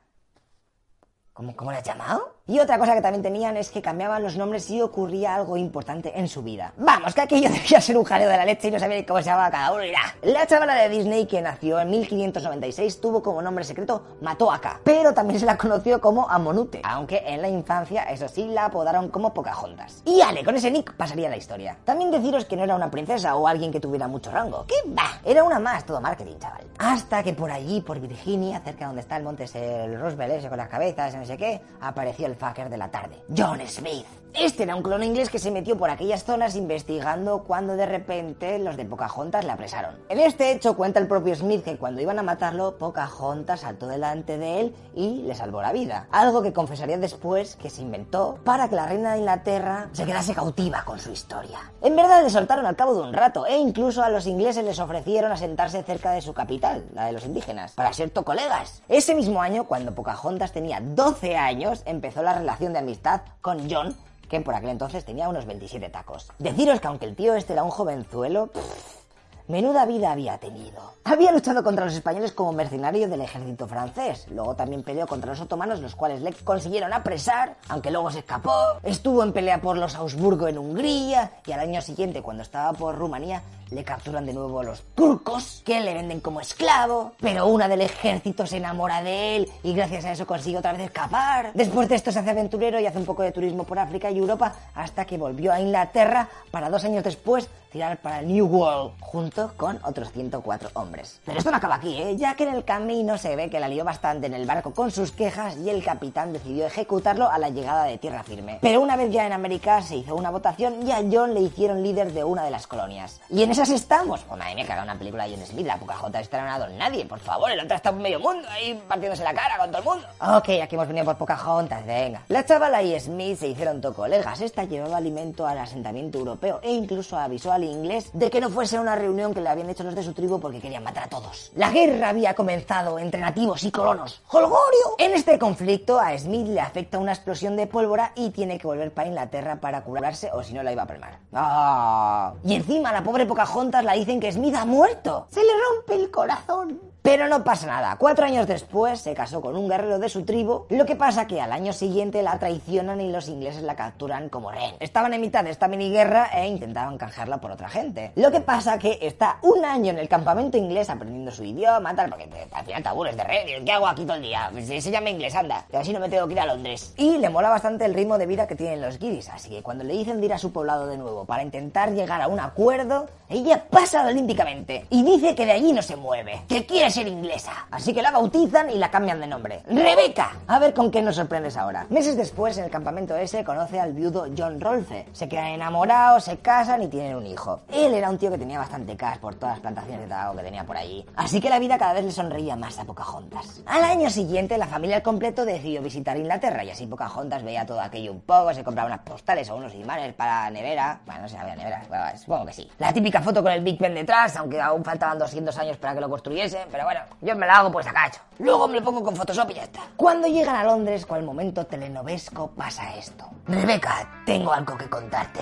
¿Cómo, 1.32 1.54
¿Cómo 1.56 1.72
le 1.72 1.78
has 1.78 1.84
llamado? 1.84 2.41
Y 2.48 2.58
otra 2.58 2.76
cosa 2.76 2.94
que 2.94 3.00
también 3.00 3.22
tenían 3.22 3.56
es 3.56 3.70
que 3.70 3.80
cambiaban 3.80 4.20
los 4.20 4.36
nombres 4.36 4.64
si 4.64 4.82
ocurría 4.82 5.36
algo 5.36 5.56
importante 5.56 6.18
en 6.18 6.26
su 6.26 6.42
vida. 6.42 6.72
Vamos, 6.76 7.14
que 7.14 7.20
aquello 7.20 7.48
debía 7.48 7.80
ser 7.80 7.96
un 7.96 8.02
jaleo 8.02 8.28
de 8.28 8.36
la 8.36 8.44
leche 8.44 8.66
y 8.66 8.72
no 8.72 8.80
sabía 8.80 9.06
cómo 9.06 9.20
se 9.20 9.26
llamaba 9.26 9.48
cada 9.48 9.72
uno. 9.72 9.84
Irá. 9.84 10.00
La 10.22 10.44
chavala 10.44 10.74
de 10.74 10.88
Disney 10.88 11.26
que 11.26 11.40
nació 11.40 11.78
en 11.78 11.90
1596 11.90 13.00
tuvo 13.00 13.22
como 13.22 13.40
nombre 13.42 13.62
secreto 13.62 14.16
Matoaka, 14.22 14.80
pero 14.82 15.14
también 15.14 15.38
se 15.38 15.46
la 15.46 15.56
conoció 15.56 16.00
como 16.00 16.28
Amonute, 16.28 16.82
aunque 16.82 17.22
en 17.24 17.42
la 17.42 17.48
infancia, 17.48 18.02
eso 18.10 18.26
sí, 18.26 18.46
la 18.46 18.64
apodaron 18.64 19.08
como 19.10 19.32
Pocahontas. 19.32 20.02
Y 20.04 20.20
ale, 20.20 20.42
con 20.42 20.56
ese 20.56 20.72
nick 20.72 20.94
pasaría 20.94 21.28
la 21.28 21.36
historia. 21.36 21.78
También 21.84 22.10
deciros 22.10 22.44
que 22.46 22.56
no 22.56 22.64
era 22.64 22.74
una 22.74 22.90
princesa 22.90 23.36
o 23.36 23.46
alguien 23.46 23.70
que 23.70 23.78
tuviera 23.78 24.08
mucho 24.08 24.32
rango. 24.32 24.66
¿Qué 24.66 24.90
va? 24.90 25.20
Era 25.24 25.44
una 25.44 25.60
más, 25.60 25.86
todo 25.86 26.00
marketing, 26.00 26.40
chaval. 26.40 26.66
Hasta 26.78 27.22
que 27.22 27.34
por 27.34 27.52
allí, 27.52 27.80
por 27.82 28.00
Virginia, 28.00 28.60
cerca 28.64 28.86
donde 28.86 29.02
está 29.02 29.16
el 29.16 29.22
monte 29.22 29.44
el 29.54 30.00
Roosevelt 30.00 30.34
ese 30.34 30.48
con 30.48 30.58
las 30.58 30.68
cabezas, 30.68 31.14
no 31.14 31.24
sé 31.24 31.36
qué, 31.36 31.60
apareció 31.80 32.31
el 32.32 32.38
fucker 32.38 32.68
de 32.68 32.76
la 32.76 32.90
tarde, 32.90 33.22
John 33.36 33.60
Smith. 33.68 34.21
Este 34.34 34.62
era 34.62 34.74
un 34.74 34.82
clon 34.82 35.02
inglés 35.02 35.28
que 35.28 35.38
se 35.38 35.50
metió 35.50 35.76
por 35.76 35.90
aquellas 35.90 36.24
zonas 36.24 36.56
investigando 36.56 37.44
cuando 37.44 37.76
de 37.76 37.84
repente 37.84 38.58
los 38.58 38.78
de 38.78 38.86
Pocahontas 38.86 39.44
le 39.44 39.52
apresaron. 39.52 39.98
En 40.08 40.18
este 40.20 40.52
hecho 40.52 40.74
cuenta 40.74 40.98
el 40.98 41.06
propio 41.06 41.34
Smith 41.36 41.62
que 41.62 41.76
cuando 41.76 42.00
iban 42.00 42.18
a 42.18 42.22
matarlo, 42.22 42.78
Pocahontas 42.78 43.60
saltó 43.60 43.86
delante 43.86 44.38
de 44.38 44.60
él 44.60 44.74
y 44.94 45.22
le 45.22 45.34
salvó 45.34 45.60
la 45.60 45.72
vida. 45.72 46.08
Algo 46.10 46.42
que 46.42 46.54
confesaría 46.54 46.96
después 46.96 47.56
que 47.56 47.68
se 47.68 47.82
inventó 47.82 48.38
para 48.42 48.68
que 48.68 48.76
la 48.76 48.86
reina 48.86 49.12
de 49.12 49.18
Inglaterra 49.18 49.90
se 49.92 50.06
quedase 50.06 50.34
cautiva 50.34 50.82
con 50.84 50.98
su 50.98 51.12
historia. 51.12 51.70
En 51.82 51.94
verdad 51.94 52.22
le 52.22 52.30
soltaron 52.30 52.64
al 52.64 52.76
cabo 52.76 52.94
de 52.94 53.02
un 53.02 53.12
rato 53.12 53.46
e 53.46 53.58
incluso 53.58 54.02
a 54.02 54.08
los 54.08 54.26
ingleses 54.26 54.64
les 54.64 54.78
ofrecieron 54.78 55.30
asentarse 55.30 55.82
cerca 55.82 56.10
de 56.12 56.22
su 56.22 56.32
capital, 56.32 56.86
la 56.94 57.04
de 57.06 57.12
los 57.12 57.26
indígenas, 57.26 57.72
para 57.72 57.92
ser 57.92 58.12
colegas. 58.12 58.82
Ese 58.88 59.14
mismo 59.14 59.40
año, 59.42 59.64
cuando 59.64 59.94
Pocahontas 59.94 60.52
tenía 60.52 60.80
12 60.80 61.36
años, 61.36 61.82
empezó 61.86 62.22
la 62.22 62.34
relación 62.34 62.72
de 62.72 62.80
amistad 62.80 63.22
con 63.40 63.70
John 63.70 63.94
que 64.32 64.40
por 64.40 64.54
aquel 64.54 64.70
entonces 64.70 65.04
tenía 65.04 65.28
unos 65.28 65.44
27 65.44 65.90
tacos. 65.90 66.32
Deciros 66.38 66.80
que 66.80 66.86
aunque 66.86 67.04
el 67.04 67.14
tío 67.14 67.34
este 67.34 67.52
era 67.52 67.64
un 67.64 67.70
jovenzuelo, 67.70 68.46
pff, 68.46 69.02
menuda 69.46 69.84
vida 69.84 70.10
había 70.10 70.38
tenido. 70.38 70.94
Había 71.04 71.32
luchado 71.32 71.62
contra 71.62 71.84
los 71.84 71.92
españoles 71.92 72.32
como 72.32 72.54
mercenario 72.54 73.10
del 73.10 73.20
ejército 73.20 73.68
francés. 73.68 74.26
Luego 74.30 74.56
también 74.56 74.84
peleó 74.84 75.06
contra 75.06 75.32
los 75.32 75.40
otomanos, 75.42 75.80
los 75.80 75.94
cuales 75.94 76.22
le 76.22 76.32
consiguieron 76.32 76.94
apresar, 76.94 77.56
aunque 77.68 77.90
luego 77.90 78.10
se 78.10 78.20
escapó. 78.20 78.54
Estuvo 78.82 79.22
en 79.22 79.34
pelea 79.34 79.60
por 79.60 79.76
los 79.76 79.96
Augsburgo 79.96 80.48
en 80.48 80.56
Hungría 80.56 81.32
y 81.44 81.52
al 81.52 81.60
año 81.60 81.82
siguiente, 81.82 82.22
cuando 82.22 82.42
estaba 82.42 82.72
por 82.72 82.96
Rumanía, 82.96 83.42
le 83.72 83.84
capturan 83.84 84.26
de 84.26 84.32
nuevo 84.32 84.62
los 84.62 84.82
turcos, 84.94 85.62
que 85.64 85.80
le 85.80 85.94
venden 85.94 86.20
como 86.20 86.40
esclavo, 86.40 87.12
pero 87.20 87.46
una 87.46 87.68
del 87.68 87.80
ejército 87.80 88.46
se 88.46 88.58
enamora 88.58 89.02
de 89.02 89.36
él 89.36 89.50
y 89.62 89.72
gracias 89.72 90.04
a 90.04 90.12
eso 90.12 90.26
consigue 90.26 90.58
otra 90.58 90.72
vez 90.72 90.82
escapar. 90.82 91.52
Después 91.54 91.88
de 91.88 91.96
esto 91.96 92.12
se 92.12 92.18
hace 92.18 92.30
aventurero 92.30 92.78
y 92.80 92.86
hace 92.86 92.98
un 92.98 93.06
poco 93.06 93.22
de 93.22 93.32
turismo 93.32 93.64
por 93.64 93.78
África 93.78 94.10
y 94.10 94.18
Europa 94.18 94.54
hasta 94.74 95.04
que 95.04 95.18
volvió 95.18 95.52
a 95.52 95.60
Inglaterra 95.60 96.28
para 96.50 96.70
dos 96.70 96.84
años 96.84 97.04
después 97.04 97.48
tirar 97.72 97.96
para 97.96 98.20
el 98.20 98.28
New 98.28 98.46
World 98.46 98.92
junto 99.00 99.52
con 99.56 99.80
otros 99.82 100.12
104 100.12 100.70
hombres. 100.74 101.20
Pero 101.24 101.38
esto 101.38 101.50
no 101.50 101.56
acaba 101.56 101.76
aquí, 101.76 101.96
¿eh? 101.96 102.16
ya 102.16 102.34
que 102.34 102.44
en 102.44 102.54
el 102.54 102.64
camino 102.64 103.16
se 103.16 103.34
ve 103.34 103.48
que 103.48 103.58
la 103.58 103.66
lió 103.66 103.82
bastante 103.82 104.26
en 104.26 104.34
el 104.34 104.46
barco 104.46 104.74
con 104.74 104.90
sus 104.90 105.10
quejas 105.10 105.56
y 105.56 105.70
el 105.70 105.82
capitán 105.82 106.34
decidió 106.34 106.66
ejecutarlo 106.66 107.30
a 107.30 107.38
la 107.38 107.48
llegada 107.48 107.84
de 107.84 107.96
tierra 107.96 108.22
firme. 108.22 108.58
Pero 108.60 108.82
una 108.82 108.96
vez 108.96 109.10
ya 109.10 109.26
en 109.26 109.32
América 109.32 109.80
se 109.80 109.96
hizo 109.96 110.14
una 110.14 110.30
votación 110.30 110.86
y 110.86 110.92
a 110.92 111.02
John 111.10 111.32
le 111.32 111.40
hicieron 111.40 111.82
líder 111.82 112.12
de 112.12 112.24
una 112.24 112.44
de 112.44 112.50
las 112.50 112.66
colonias. 112.66 113.20
Y 113.30 113.42
en 113.42 113.50
estamos. 113.70 114.20
Pues 114.22 114.38
madre 114.38 114.54
mía, 114.54 114.66
que 114.66 114.72
haga 114.72 114.82
una 114.82 114.98
película 114.98 115.24
de 115.24 115.36
John 115.36 115.46
Smith, 115.46 115.66
la 115.66 115.76
Pocahontas 115.76 116.28
dado 116.30 116.68
nadie, 116.70 117.04
por 117.04 117.18
favor, 117.18 117.50
el 117.50 117.60
otro 117.60 117.76
está 117.76 117.90
en 117.90 117.98
medio 117.98 118.20
mundo 118.20 118.48
ahí 118.50 118.80
partiéndose 118.88 119.22
la 119.22 119.34
cara 119.34 119.58
con 119.58 119.70
todo 119.70 119.78
el 119.78 119.84
mundo. 119.84 120.06
Ok, 120.20 120.48
aquí 120.62 120.74
hemos 120.74 120.88
venido 120.88 121.04
por 121.04 121.16
Pocahontas, 121.16 121.84
venga. 121.84 122.22
La 122.28 122.44
chavala 122.44 122.82
y 122.82 122.98
Smith 122.98 123.38
se 123.38 123.48
hicieron 123.48 123.80
tocolegas. 123.80 124.40
Esta 124.40 124.64
llevaba 124.64 124.96
alimento 124.96 125.46
al 125.46 125.58
asentamiento 125.58 126.18
europeo 126.18 126.60
e 126.62 126.72
incluso 126.72 127.16
avisó 127.18 127.52
al 127.52 127.64
inglés 127.64 128.10
de 128.12 128.30
que 128.30 128.40
no 128.40 128.50
fuese 128.50 128.78
una 128.78 128.96
reunión 128.96 129.34
que 129.34 129.40
le 129.40 129.48
habían 129.48 129.70
hecho 129.70 129.84
los 129.84 129.94
de 129.94 130.02
su 130.02 130.12
tribu 130.12 130.40
porque 130.40 130.60
querían 130.60 130.82
matar 130.82 131.04
a 131.04 131.08
todos. 131.08 131.52
La 131.54 131.70
guerra 131.70 132.08
había 132.10 132.34
comenzado 132.34 132.98
entre 132.98 133.20
nativos 133.20 133.62
y 133.64 133.70
colonos. 133.70 134.22
¡Holgorio! 134.28 134.96
En 134.98 135.12
este 135.12 135.38
conflicto 135.38 136.00
a 136.00 136.16
Smith 136.18 136.48
le 136.48 136.60
afecta 136.60 136.98
una 136.98 137.12
explosión 137.12 137.56
de 137.56 137.66
pólvora 137.66 138.12
y 138.14 138.30
tiene 138.30 138.58
que 138.58 138.66
volver 138.66 138.92
para 138.92 139.08
Inglaterra 139.08 139.56
para 139.56 139.82
curarse 139.82 140.30
o 140.32 140.42
si 140.42 140.54
no 140.54 140.62
la 140.62 140.72
iba 140.72 140.82
a 140.82 140.86
palmar. 140.86 141.18
¡Ah! 141.32 142.32
Y 142.44 142.54
encima 142.54 142.92
la 142.92 143.02
pobre 143.02 143.26
Pocahontas 143.26 143.51
la 143.82 143.92
dicen 143.94 144.20
que 144.20 144.32
Smith 144.32 144.54
ha 144.54 144.64
muerto. 144.64 145.26
Se 145.30 145.40
le 145.40 145.52
rompe 145.68 145.94
el 145.94 146.10
corazón. 146.10 146.91
Pero 147.02 147.26
no 147.26 147.42
pasa 147.42 147.66
nada. 147.66 147.96
Cuatro 147.98 148.24
años 148.24 148.46
después 148.46 149.00
se 149.00 149.12
casó 149.12 149.40
con 149.40 149.56
un 149.56 149.68
guerrero 149.68 149.98
de 149.98 150.08
su 150.08 150.24
tribu. 150.24 150.66
Lo 150.68 150.86
que 150.86 150.94
pasa 150.94 151.26
que 151.26 151.40
al 151.40 151.50
año 151.50 151.72
siguiente 151.72 152.22
la 152.22 152.38
traicionan 152.38 153.00
y 153.00 153.10
los 153.10 153.28
ingleses 153.28 153.64
la 153.64 153.74
capturan 153.74 154.28
como 154.28 154.52
rehén. 154.52 154.76
Estaban 154.78 155.12
en 155.12 155.20
mitad 155.20 155.42
de 155.42 155.50
esta 155.50 155.66
mini 155.66 155.90
guerra 155.90 156.30
e 156.32 156.46
intentaban 156.46 156.96
canjearla 156.98 157.40
por 157.40 157.50
otra 157.50 157.68
gente. 157.68 158.12
Lo 158.14 158.30
que 158.30 158.40
pasa 158.40 158.78
que 158.78 159.00
está 159.02 159.38
un 159.42 159.64
año 159.64 159.90
en 159.90 159.98
el 159.98 160.08
campamento 160.08 160.56
inglés 160.56 160.90
aprendiendo 160.90 161.32
su 161.32 161.42
idioma, 161.42 161.92
tal, 161.96 162.08
porque 162.08 162.28
al 162.52 162.64
final 162.64 162.82
te 162.84 162.88
aburres 162.88 163.16
de 163.16 163.24
rehén. 163.24 163.64
¿Qué 163.64 163.72
hago 163.72 163.88
aquí 163.88 164.04
todo 164.04 164.18
el 164.18 164.22
día? 164.22 164.48
Pues 164.52 164.66
se 164.66 164.90
llama 164.92 165.10
inglés, 165.10 165.34
anda. 165.34 165.64
Y 165.72 165.76
así 165.76 165.92
no 165.92 165.98
me 165.98 166.08
tengo 166.08 166.28
que 166.28 166.34
ir 166.34 166.40
a 166.40 166.46
Londres. 166.46 166.94
Y 166.96 167.18
le 167.18 167.30
mola 167.30 167.48
bastante 167.48 167.84
el 167.84 167.94
ritmo 167.94 168.16
de 168.16 168.26
vida 168.26 168.46
que 168.46 168.54
tienen 168.54 168.80
los 168.80 169.00
guiris. 169.00 169.28
Así 169.30 169.50
que 169.50 169.60
cuando 169.60 169.82
le 169.82 169.94
dicen 169.94 170.20
de 170.20 170.26
ir 170.26 170.34
a 170.34 170.38
su 170.38 170.52
poblado 170.52 170.86
de 170.86 170.98
nuevo 170.98 171.24
para 171.24 171.42
intentar 171.42 171.90
llegar 171.90 172.22
a 172.22 172.28
un 172.28 172.38
acuerdo, 172.38 173.08
ella 173.28 173.64
pasa 173.68 174.06
olímpicamente 174.06 174.86
y 174.88 175.02
dice 175.02 175.34
que 175.34 175.46
de 175.46 175.52
allí 175.52 175.72
no 175.72 175.82
se 175.82 175.96
mueve. 175.96 176.42
Que 176.48 176.64
quiere 176.64 176.91
ser 176.92 177.08
inglesa. 177.08 177.66
Así 177.70 177.92
que 177.92 178.02
la 178.02 178.10
bautizan 178.10 178.70
y 178.70 178.76
la 178.76 178.90
cambian 178.90 179.20
de 179.20 179.26
nombre. 179.26 179.62
Rebeca. 179.66 180.32
A 180.46 180.58
ver 180.58 180.74
con 180.74 180.90
qué 180.90 181.02
nos 181.02 181.16
sorprendes 181.16 181.56
ahora. 181.56 181.86
Meses 181.90 182.16
después, 182.16 182.56
en 182.58 182.64
el 182.64 182.70
campamento 182.70 183.16
ese, 183.16 183.44
conoce 183.44 183.80
al 183.80 183.92
viudo 183.92 184.26
John 184.36 184.60
Rolfe. 184.60 185.06
Se 185.12 185.28
quedan 185.28 185.46
enamorados, 185.46 186.24
se 186.24 186.38
casan 186.38 186.82
y 186.82 186.88
tienen 186.88 187.16
un 187.16 187.26
hijo. 187.26 187.62
Él 187.72 187.94
era 187.94 188.10
un 188.10 188.18
tío 188.18 188.30
que 188.30 188.38
tenía 188.38 188.58
bastante 188.58 188.96
cash 188.96 189.18
por 189.18 189.34
todas 189.34 189.56
las 189.56 189.60
plantaciones 189.60 190.02
de 190.02 190.06
tabaco 190.08 190.36
que 190.36 190.44
tenía 190.44 190.64
por 190.64 190.76
allí. 190.76 191.04
Así 191.16 191.40
que 191.40 191.50
la 191.50 191.58
vida 191.58 191.78
cada 191.78 191.94
vez 191.94 192.04
le 192.04 192.12
sonreía 192.12 192.56
más 192.56 192.78
a 192.78 192.84
Pocahontas. 192.84 193.62
Al 193.66 193.84
año 193.84 194.10
siguiente, 194.10 194.58
la 194.58 194.66
familia 194.66 194.96
al 194.96 195.02
completo 195.02 195.44
decidió 195.44 195.82
visitar 195.82 196.16
Inglaterra 196.16 196.64
y 196.64 196.70
así 196.70 196.86
Pocahontas 196.86 197.42
veía 197.42 197.66
todo 197.66 197.80
aquello 197.80 198.12
un 198.12 198.20
poco, 198.20 198.52
se 198.52 198.64
compraba 198.64 198.88
unas 198.88 199.00
postales 199.00 199.48
o 199.50 199.56
unos 199.56 199.74
imanes 199.74 200.14
para 200.14 200.50
nevera. 200.50 201.00
Bueno, 201.06 201.22
no 201.22 201.28
sé 201.28 201.34
si 201.34 201.40
había 201.40 201.56
nevera, 201.56 201.82
bueno, 201.88 202.04
supongo 202.16 202.46
que 202.46 202.52
sí. 202.52 202.70
La 202.78 202.92
típica 202.92 203.20
foto 203.20 203.42
con 203.42 203.52
el 203.52 203.62
Big 203.62 203.78
Ben 203.78 203.94
detrás, 203.94 204.36
aunque 204.36 204.60
aún 204.60 204.84
faltaban 204.84 205.18
200 205.18 205.56
años 205.58 205.76
para 205.76 205.94
que 205.94 206.00
lo 206.00 206.10
construyesen, 206.10 206.68
pero 206.70 206.81
bueno, 206.84 207.00
yo 207.20 207.36
me 207.36 207.46
la 207.46 207.58
hago 207.58 207.72
pues 207.72 207.86
a 207.86 207.92
cacho. 207.92 208.20
Luego 208.38 208.68
me 208.68 208.78
lo 208.78 208.84
pongo 208.84 209.02
con 209.02 209.16
Photoshop 209.16 209.50
y 209.50 209.54
ya 209.54 209.64
está. 209.64 209.80
Cuando 209.96 210.26
llegan 210.28 210.56
a 210.56 210.64
Londres, 210.64 211.06
el 211.10 211.22
momento 211.24 211.66
telenovesco, 211.66 212.50
pasa 212.50 212.94
esto. 212.96 213.28
Rebeca, 213.46 214.22
tengo 214.26 214.52
algo 214.52 214.76
que 214.76 214.88
contarte. 214.88 215.40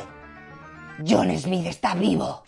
John 1.07 1.37
Smith 1.39 1.67
está 1.67 1.95
vivo. 1.95 2.43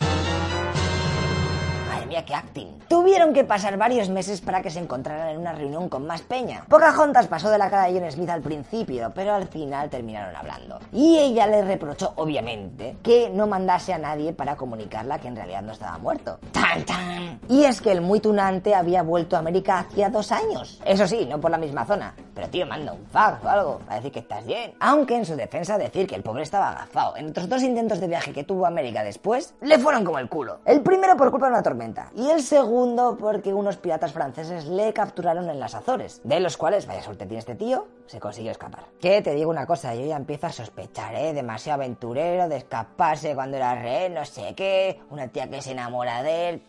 Qué 2.21 2.35
acting. 2.35 2.67
Tuvieron 2.87 3.33
que 3.33 3.43
pasar 3.43 3.75
varios 3.75 4.07
meses 4.07 4.39
para 4.39 4.61
que 4.61 4.69
se 4.69 4.79
encontraran 4.79 5.29
en 5.29 5.39
una 5.39 5.51
reunión 5.51 5.89
con 5.89 6.05
más 6.05 6.21
peña. 6.21 6.63
Pocahontas 6.69 7.27
pasó 7.27 7.49
de 7.49 7.57
la 7.57 7.69
cara 7.69 7.87
de 7.87 7.99
John 7.99 8.11
Smith 8.11 8.29
al 8.29 8.41
principio, 8.41 9.11
pero 9.15 9.33
al 9.33 9.47
final 9.47 9.89
terminaron 9.89 10.35
hablando. 10.35 10.79
Y 10.91 11.17
ella 11.17 11.47
le 11.47 11.63
reprochó, 11.63 12.13
obviamente, 12.17 12.97
que 13.01 13.31
no 13.31 13.47
mandase 13.47 13.93
a 13.93 13.97
nadie 13.97 14.31
para 14.31 14.55
comunicarla 14.55 15.17
que 15.19 15.27
en 15.27 15.35
realidad 15.35 15.63
no 15.63 15.71
estaba 15.71 15.97
muerto. 15.97 16.37
¡Tan, 16.51 16.85
tan! 16.85 17.39
Y 17.49 17.65
es 17.65 17.81
que 17.81 17.91
el 17.91 18.01
muy 18.01 18.19
tunante 18.19 18.75
había 18.75 19.01
vuelto 19.01 19.35
a 19.35 19.39
América 19.39 19.79
hacía 19.79 20.09
dos 20.09 20.31
años. 20.31 20.79
Eso 20.85 21.07
sí, 21.07 21.25
no 21.25 21.41
por 21.41 21.51
la 21.51 21.57
misma 21.57 21.85
zona. 21.85 22.13
Pero 22.35 22.47
tío, 22.49 22.65
manda 22.65 22.93
un 22.93 23.05
fax 23.07 23.43
o 23.43 23.49
algo 23.49 23.79
para 23.79 23.97
decir 23.97 24.11
que 24.11 24.19
estás 24.19 24.45
bien. 24.45 24.73
Aunque 24.79 25.15
en 25.15 25.25
su 25.25 25.35
defensa 25.35 25.77
decir 25.77 26.07
que 26.07 26.15
el 26.15 26.23
pobre 26.23 26.43
estaba 26.43 26.69
agafado. 26.69 27.17
En 27.17 27.29
otros 27.29 27.49
dos 27.49 27.63
intentos 27.63 27.99
de 27.99 28.07
viaje 28.07 28.33
que 28.33 28.43
tuvo 28.43 28.65
a 28.65 28.69
América 28.69 29.03
después, 29.03 29.55
le 29.61 29.79
fueron 29.79 30.03
como 30.03 30.19
el 30.19 30.29
culo. 30.29 30.59
El 30.65 30.81
primero 30.81 31.17
por 31.17 31.31
culpa 31.31 31.47
de 31.47 31.53
una 31.53 31.63
tormenta. 31.63 32.02
Y 32.15 32.29
el 32.29 32.41
segundo 32.41 33.17
porque 33.19 33.53
unos 33.53 33.77
piratas 33.77 34.11
franceses 34.11 34.65
le 34.65 34.93
capturaron 34.93 35.49
en 35.49 35.59
las 35.59 35.75
Azores. 35.75 36.21
De 36.23 36.39
los 36.39 36.57
cuales, 36.57 36.85
vaya 36.87 37.01
suerte 37.01 37.25
tiene 37.25 37.39
este 37.39 37.55
tío, 37.55 37.87
se 38.07 38.19
consiguió 38.19 38.51
escapar. 38.51 38.85
Que 38.99 39.21
te 39.21 39.33
digo 39.33 39.49
una 39.49 39.65
cosa, 39.65 39.95
yo 39.95 40.05
ya 40.05 40.15
empiezo 40.15 40.47
a 40.47 40.51
sospechar, 40.51 41.15
¿eh? 41.15 41.33
Demasiado 41.33 41.81
aventurero, 41.81 42.47
de 42.47 42.57
escaparse 42.57 43.35
cuando 43.35 43.57
era 43.57 43.75
rehén, 43.75 44.13
no 44.13 44.25
sé 44.25 44.53
qué. 44.55 44.99
Una 45.09 45.27
tía 45.27 45.49
que 45.49 45.61
se 45.61 45.71
enamora 45.71 46.23
de 46.23 46.49
él. 46.49 46.63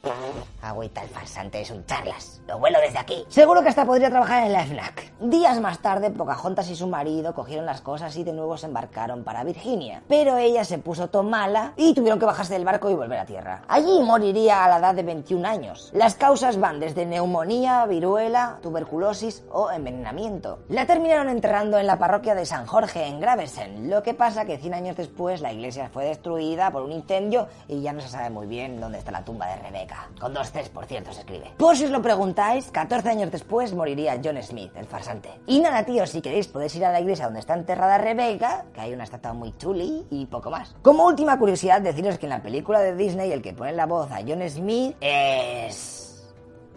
Agüita, 0.63 1.03
el 1.03 1.09
farsante 1.09 1.61
es 1.61 1.71
un 1.71 1.85
charlas. 1.87 2.41
Lo 2.47 2.59
vuelo 2.59 2.79
desde 2.81 2.99
aquí. 2.99 3.25
Seguro 3.29 3.63
que 3.63 3.69
hasta 3.69 3.85
podría 3.85 4.11
trabajar 4.11 4.45
en 4.45 4.53
la 4.53 4.65
FNAC. 4.65 5.13
Días 5.21 5.61
más 5.61 5.81
tarde, 5.81 6.11
Pocahontas 6.11 6.71
y 6.71 6.77
su 6.77 6.87
marido 6.87 7.35
cogieron 7.35 7.67
las 7.67 7.81
cosas 7.81 8.17
y 8.17 8.25
de 8.25 8.33
nuevo 8.33 8.57
se 8.57 8.67
embarcaron 8.67 9.25
para 9.25 9.45
Virginia. 9.45 10.03
Pero 10.09 10.37
ella 10.37 10.65
se 10.65 10.79
puso 10.79 11.09
tomala 11.09 11.73
y 11.77 11.95
tuvieron 11.95 12.19
que 12.19 12.27
bajarse 12.27 12.55
del 12.55 12.65
barco 12.65 12.91
y 12.91 12.95
volver 12.95 13.19
a 13.19 13.27
tierra. 13.27 13.63
Allí 13.69 14.01
moriría 14.03 14.65
a 14.65 14.69
la 14.69 14.79
edad 14.79 14.95
de 14.95 15.03
21 15.03 15.47
años. 15.47 15.91
Las 15.95 16.15
causas 16.15 16.59
van 16.59 16.81
desde 16.81 17.07
neumonía, 17.07 17.87
viruela, 17.87 18.59
tuberculosis 18.63 19.45
o 19.51 19.71
envenenamiento. 19.71 20.61
La 20.69 20.87
terminaron 20.87 21.24
enterrando 21.29 21.79
en 21.79 21.87
la 21.87 21.99
parroquia 21.99 22.35
de 22.35 22.47
San 22.47 22.67
Jorge 22.67 23.07
en 23.07 23.21
Gravesen. 23.21 23.91
Lo 23.91 24.03
que 24.03 24.15
pasa 24.15 24.45
que 24.45 24.59
100 24.59 24.75
años 24.75 24.97
después 24.97 25.41
la 25.41 25.53
iglesia 25.53 25.89
fue 25.93 26.05
destruida 26.05 26.71
por 26.71 26.83
un 26.83 26.93
incendio 26.93 27.49
y 27.69 27.83
ya 27.83 27.93
no 27.93 28.01
se 28.01 28.09
sabe 28.09 28.31
muy 28.31 28.47
bien 28.47 28.81
dónde 28.81 28.99
está 28.99 29.11
la 29.11 29.25
tumba 29.25 29.47
de 29.47 29.57
Rebeca. 29.57 30.09
Con 30.21 30.35
dos 30.35 30.51
Cs, 30.51 30.69
por 30.69 30.87
cierto, 30.87 31.13
se 31.13 31.21
escribe. 31.21 31.53
Por 31.57 31.77
si 31.77 31.85
os 31.85 31.91
lo 31.91 32.03
preguntáis, 32.03 32.71
14 32.71 33.09
años 33.09 33.31
después 33.31 33.73
moriría 33.75 34.21
John 34.23 34.43
Smith, 34.43 34.73
el 34.77 34.87
farsante. 34.87 35.31
Y 35.47 35.61
nada, 35.61 35.85
tío, 35.85 36.07
si 36.07 36.21
queréis 36.21 36.49
podéis 36.49 36.75
ir 36.77 36.85
a 36.85 36.93
la 36.93 37.01
iglesia 37.01 37.27
donde 37.27 37.41
está 37.41 37.55
enterrada 37.55 37.99
Rebeca, 37.99 38.65
que 38.75 38.81
hay 38.81 38.93
una 38.93 39.05
estatua 39.05 39.33
muy 39.33 39.57
chuli 39.57 40.07
y 40.11 40.27
poco 40.27 40.51
más. 40.51 40.75
Como 40.83 41.07
última 41.07 41.39
curiosidad, 41.39 41.81
deciros 41.81 42.19
que 42.19 42.27
en 42.27 42.31
la 42.31 42.43
película 42.43 42.81
de 42.81 42.95
Disney 42.95 43.33
el 43.33 43.43
que 43.43 43.53
pone 43.53 43.73
la 43.73 43.87
voz 43.87 44.11
a 44.11 44.21
John 44.27 44.49
Smith 44.49 44.97
es... 45.01 46.04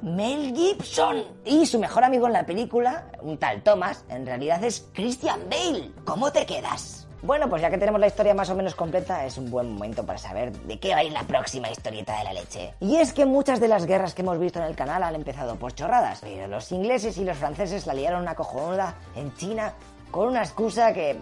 Mel 0.02 0.54
Gibson. 0.56 1.24
Y 1.46 1.66
su 1.66 1.80
mejor 1.80 2.04
amigo 2.04 2.28
en 2.28 2.34
la 2.34 2.46
película, 2.46 3.12
un 3.22 3.38
tal 3.38 3.64
Thomas, 3.64 4.06
en 4.10 4.26
realidad 4.26 4.64
es 4.64 4.88
Christian 4.94 5.40
Bale. 5.50 5.92
¿Cómo 6.06 6.32
te 6.32 6.46
quedas? 6.46 7.08
Bueno, 7.24 7.50
pues 7.50 7.64
ya 7.64 7.70
que 7.70 7.80
tenemos 7.80 8.00
la 8.00 8.08
historia 8.08 8.34
más 8.36 8.50
o 8.52 8.56
menos 8.56 8.76
completa, 8.76 9.26
es 9.26 9.38
un 9.38 9.50
buen 9.50 9.74
momento 9.74 10.06
para 10.06 10.20
saber 10.20 10.52
de 10.52 10.80
qué 10.80 10.92
va 10.92 10.98
a 10.98 11.04
ir 11.04 11.12
la 11.12 11.24
próxima 11.24 11.70
historieta 11.70 12.18
de 12.20 12.24
la 12.26 12.34
leche. 12.34 12.76
Y 12.80 12.98
es 12.98 13.12
que 13.12 13.26
muchas 13.26 13.60
de 13.60 13.68
las 13.68 13.88
guerras 13.88 14.14
que 14.14 14.22
hemos 14.22 14.40
visto 14.40 14.60
en 14.60 14.66
el 14.66 14.76
canal 14.76 15.02
han 15.02 15.16
empezado 15.16 15.56
por 15.56 15.74
chorradas, 15.74 16.20
pero 16.22 16.48
los 16.48 16.72
ingleses 16.72 17.18
y 17.18 17.26
los 17.26 17.38
franceses 17.38 17.88
la 17.88 17.96
liaron 17.96 18.22
una 18.22 18.36
cojonuda 18.36 18.96
en 19.16 19.34
China 19.34 19.74
con 20.12 20.28
una 20.28 20.44
excusa 20.44 20.94
que... 20.94 21.20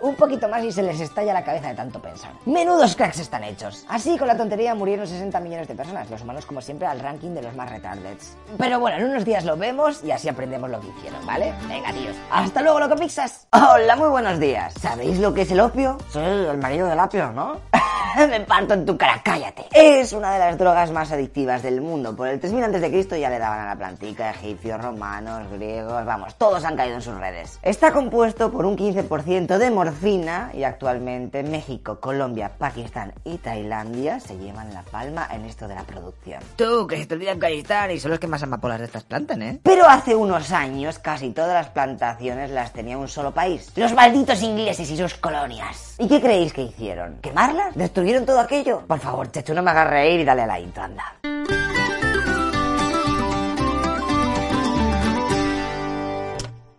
Un 0.00 0.14
poquito 0.14 0.48
más 0.48 0.62
y 0.62 0.70
se 0.70 0.82
les 0.82 1.00
estalla 1.00 1.32
la 1.32 1.42
cabeza 1.44 1.68
de 1.68 1.74
tanto 1.74 2.00
pensar. 2.00 2.30
Menudos 2.46 2.94
cracks 2.94 3.18
están 3.18 3.42
hechos. 3.44 3.84
Así, 3.88 4.16
con 4.16 4.28
la 4.28 4.36
tontería 4.36 4.74
murieron 4.74 5.06
60 5.06 5.40
millones 5.40 5.66
de 5.66 5.74
personas, 5.74 6.08
los 6.08 6.22
humanos 6.22 6.46
como 6.46 6.60
siempre 6.60 6.86
al 6.86 7.00
ranking 7.00 7.30
de 7.30 7.42
los 7.42 7.54
más 7.56 7.68
retardeds. 7.70 8.36
Pero 8.56 8.78
bueno, 8.78 8.98
en 8.98 9.10
unos 9.10 9.24
días 9.24 9.44
lo 9.44 9.56
vemos 9.56 10.04
y 10.04 10.12
así 10.12 10.28
aprendemos 10.28 10.70
lo 10.70 10.80
que 10.80 10.88
hicieron, 10.88 11.24
¿vale? 11.26 11.52
Venga, 11.68 11.92
tíos. 11.92 12.16
Hasta 12.30 12.62
luego, 12.62 12.80
loco 12.80 12.96
pixas. 12.96 13.48
Hola, 13.52 13.96
muy 13.96 14.08
buenos 14.08 14.38
días. 14.38 14.74
¿Sabéis 14.80 15.18
lo 15.18 15.34
que 15.34 15.42
es 15.42 15.50
el 15.50 15.60
opio? 15.60 15.98
Sí, 16.12 16.20
el 16.20 16.58
marido 16.58 16.86
del 16.86 17.00
apio, 17.00 17.32
¿no? 17.32 17.56
Me 18.16 18.40
parto 18.40 18.74
en 18.74 18.84
tu 18.84 18.96
cara, 18.96 19.20
cállate. 19.22 19.66
Es 19.72 20.12
una 20.12 20.32
de 20.32 20.38
las 20.38 20.58
drogas 20.58 20.90
más 20.90 21.12
adictivas 21.12 21.62
del 21.62 21.80
mundo. 21.80 22.16
Por 22.16 22.28
el 22.28 22.40
3000 22.40 22.64
antes 22.64 22.80
de 22.80 22.90
Cristo 22.90 23.16
ya 23.16 23.30
le 23.30 23.38
daban 23.38 23.60
a 23.60 23.66
la 23.66 23.76
plantica, 23.76 24.30
egipcios, 24.30 24.80
romanos, 24.82 25.48
griegos, 25.52 26.04
vamos, 26.04 26.34
todos 26.36 26.64
han 26.64 26.76
caído 26.76 26.96
en 26.96 27.02
sus 27.02 27.16
redes. 27.16 27.58
Está 27.62 27.92
compuesto 27.92 28.50
por 28.50 28.66
un 28.66 28.76
15% 28.76 29.58
de 29.58 29.70
morfina 29.88 30.50
y 30.52 30.64
actualmente 30.64 31.42
México, 31.42 31.98
Colombia, 31.98 32.52
Pakistán 32.58 33.14
y 33.24 33.38
Tailandia 33.38 34.20
se 34.20 34.36
llevan 34.36 34.74
la 34.74 34.82
palma 34.82 35.26
en 35.32 35.46
esto 35.46 35.66
de 35.66 35.74
la 35.74 35.82
producción. 35.82 36.42
Tú, 36.56 36.86
que 36.86 36.98
se 36.98 37.06
te 37.06 37.14
olvida 37.14 37.32
Afganistán 37.32 37.90
y 37.90 37.98
son 37.98 38.10
los 38.10 38.20
que 38.20 38.26
más 38.26 38.42
amapolas 38.42 38.80
de 38.80 38.84
estas 38.84 39.04
plantan, 39.04 39.40
¿eh? 39.40 39.60
Pero 39.62 39.86
hace 39.88 40.14
unos 40.14 40.52
años 40.52 40.98
casi 40.98 41.30
todas 41.30 41.54
las 41.54 41.70
plantaciones 41.70 42.50
las 42.50 42.72
tenía 42.72 42.98
un 42.98 43.08
solo 43.08 43.32
país. 43.32 43.72
Los 43.76 43.94
malditos 43.94 44.42
ingleses 44.42 44.90
y 44.90 44.96
sus 44.96 45.14
colonias. 45.14 45.94
¿Y 45.98 46.06
qué 46.06 46.20
creéis 46.20 46.52
que 46.52 46.62
hicieron? 46.62 47.18
¿Quemarlas? 47.22 47.74
¿Destruyeron 47.74 48.26
todo 48.26 48.40
aquello? 48.40 48.82
Por 48.86 48.98
favor, 48.98 49.30
Chechu, 49.30 49.54
no 49.54 49.62
me 49.62 49.70
hagas 49.70 49.88
reír 49.88 50.20
y 50.20 50.24
dale 50.24 50.42
a 50.42 50.46
la 50.46 50.60
intro, 50.60 50.82
anda. 50.82 51.14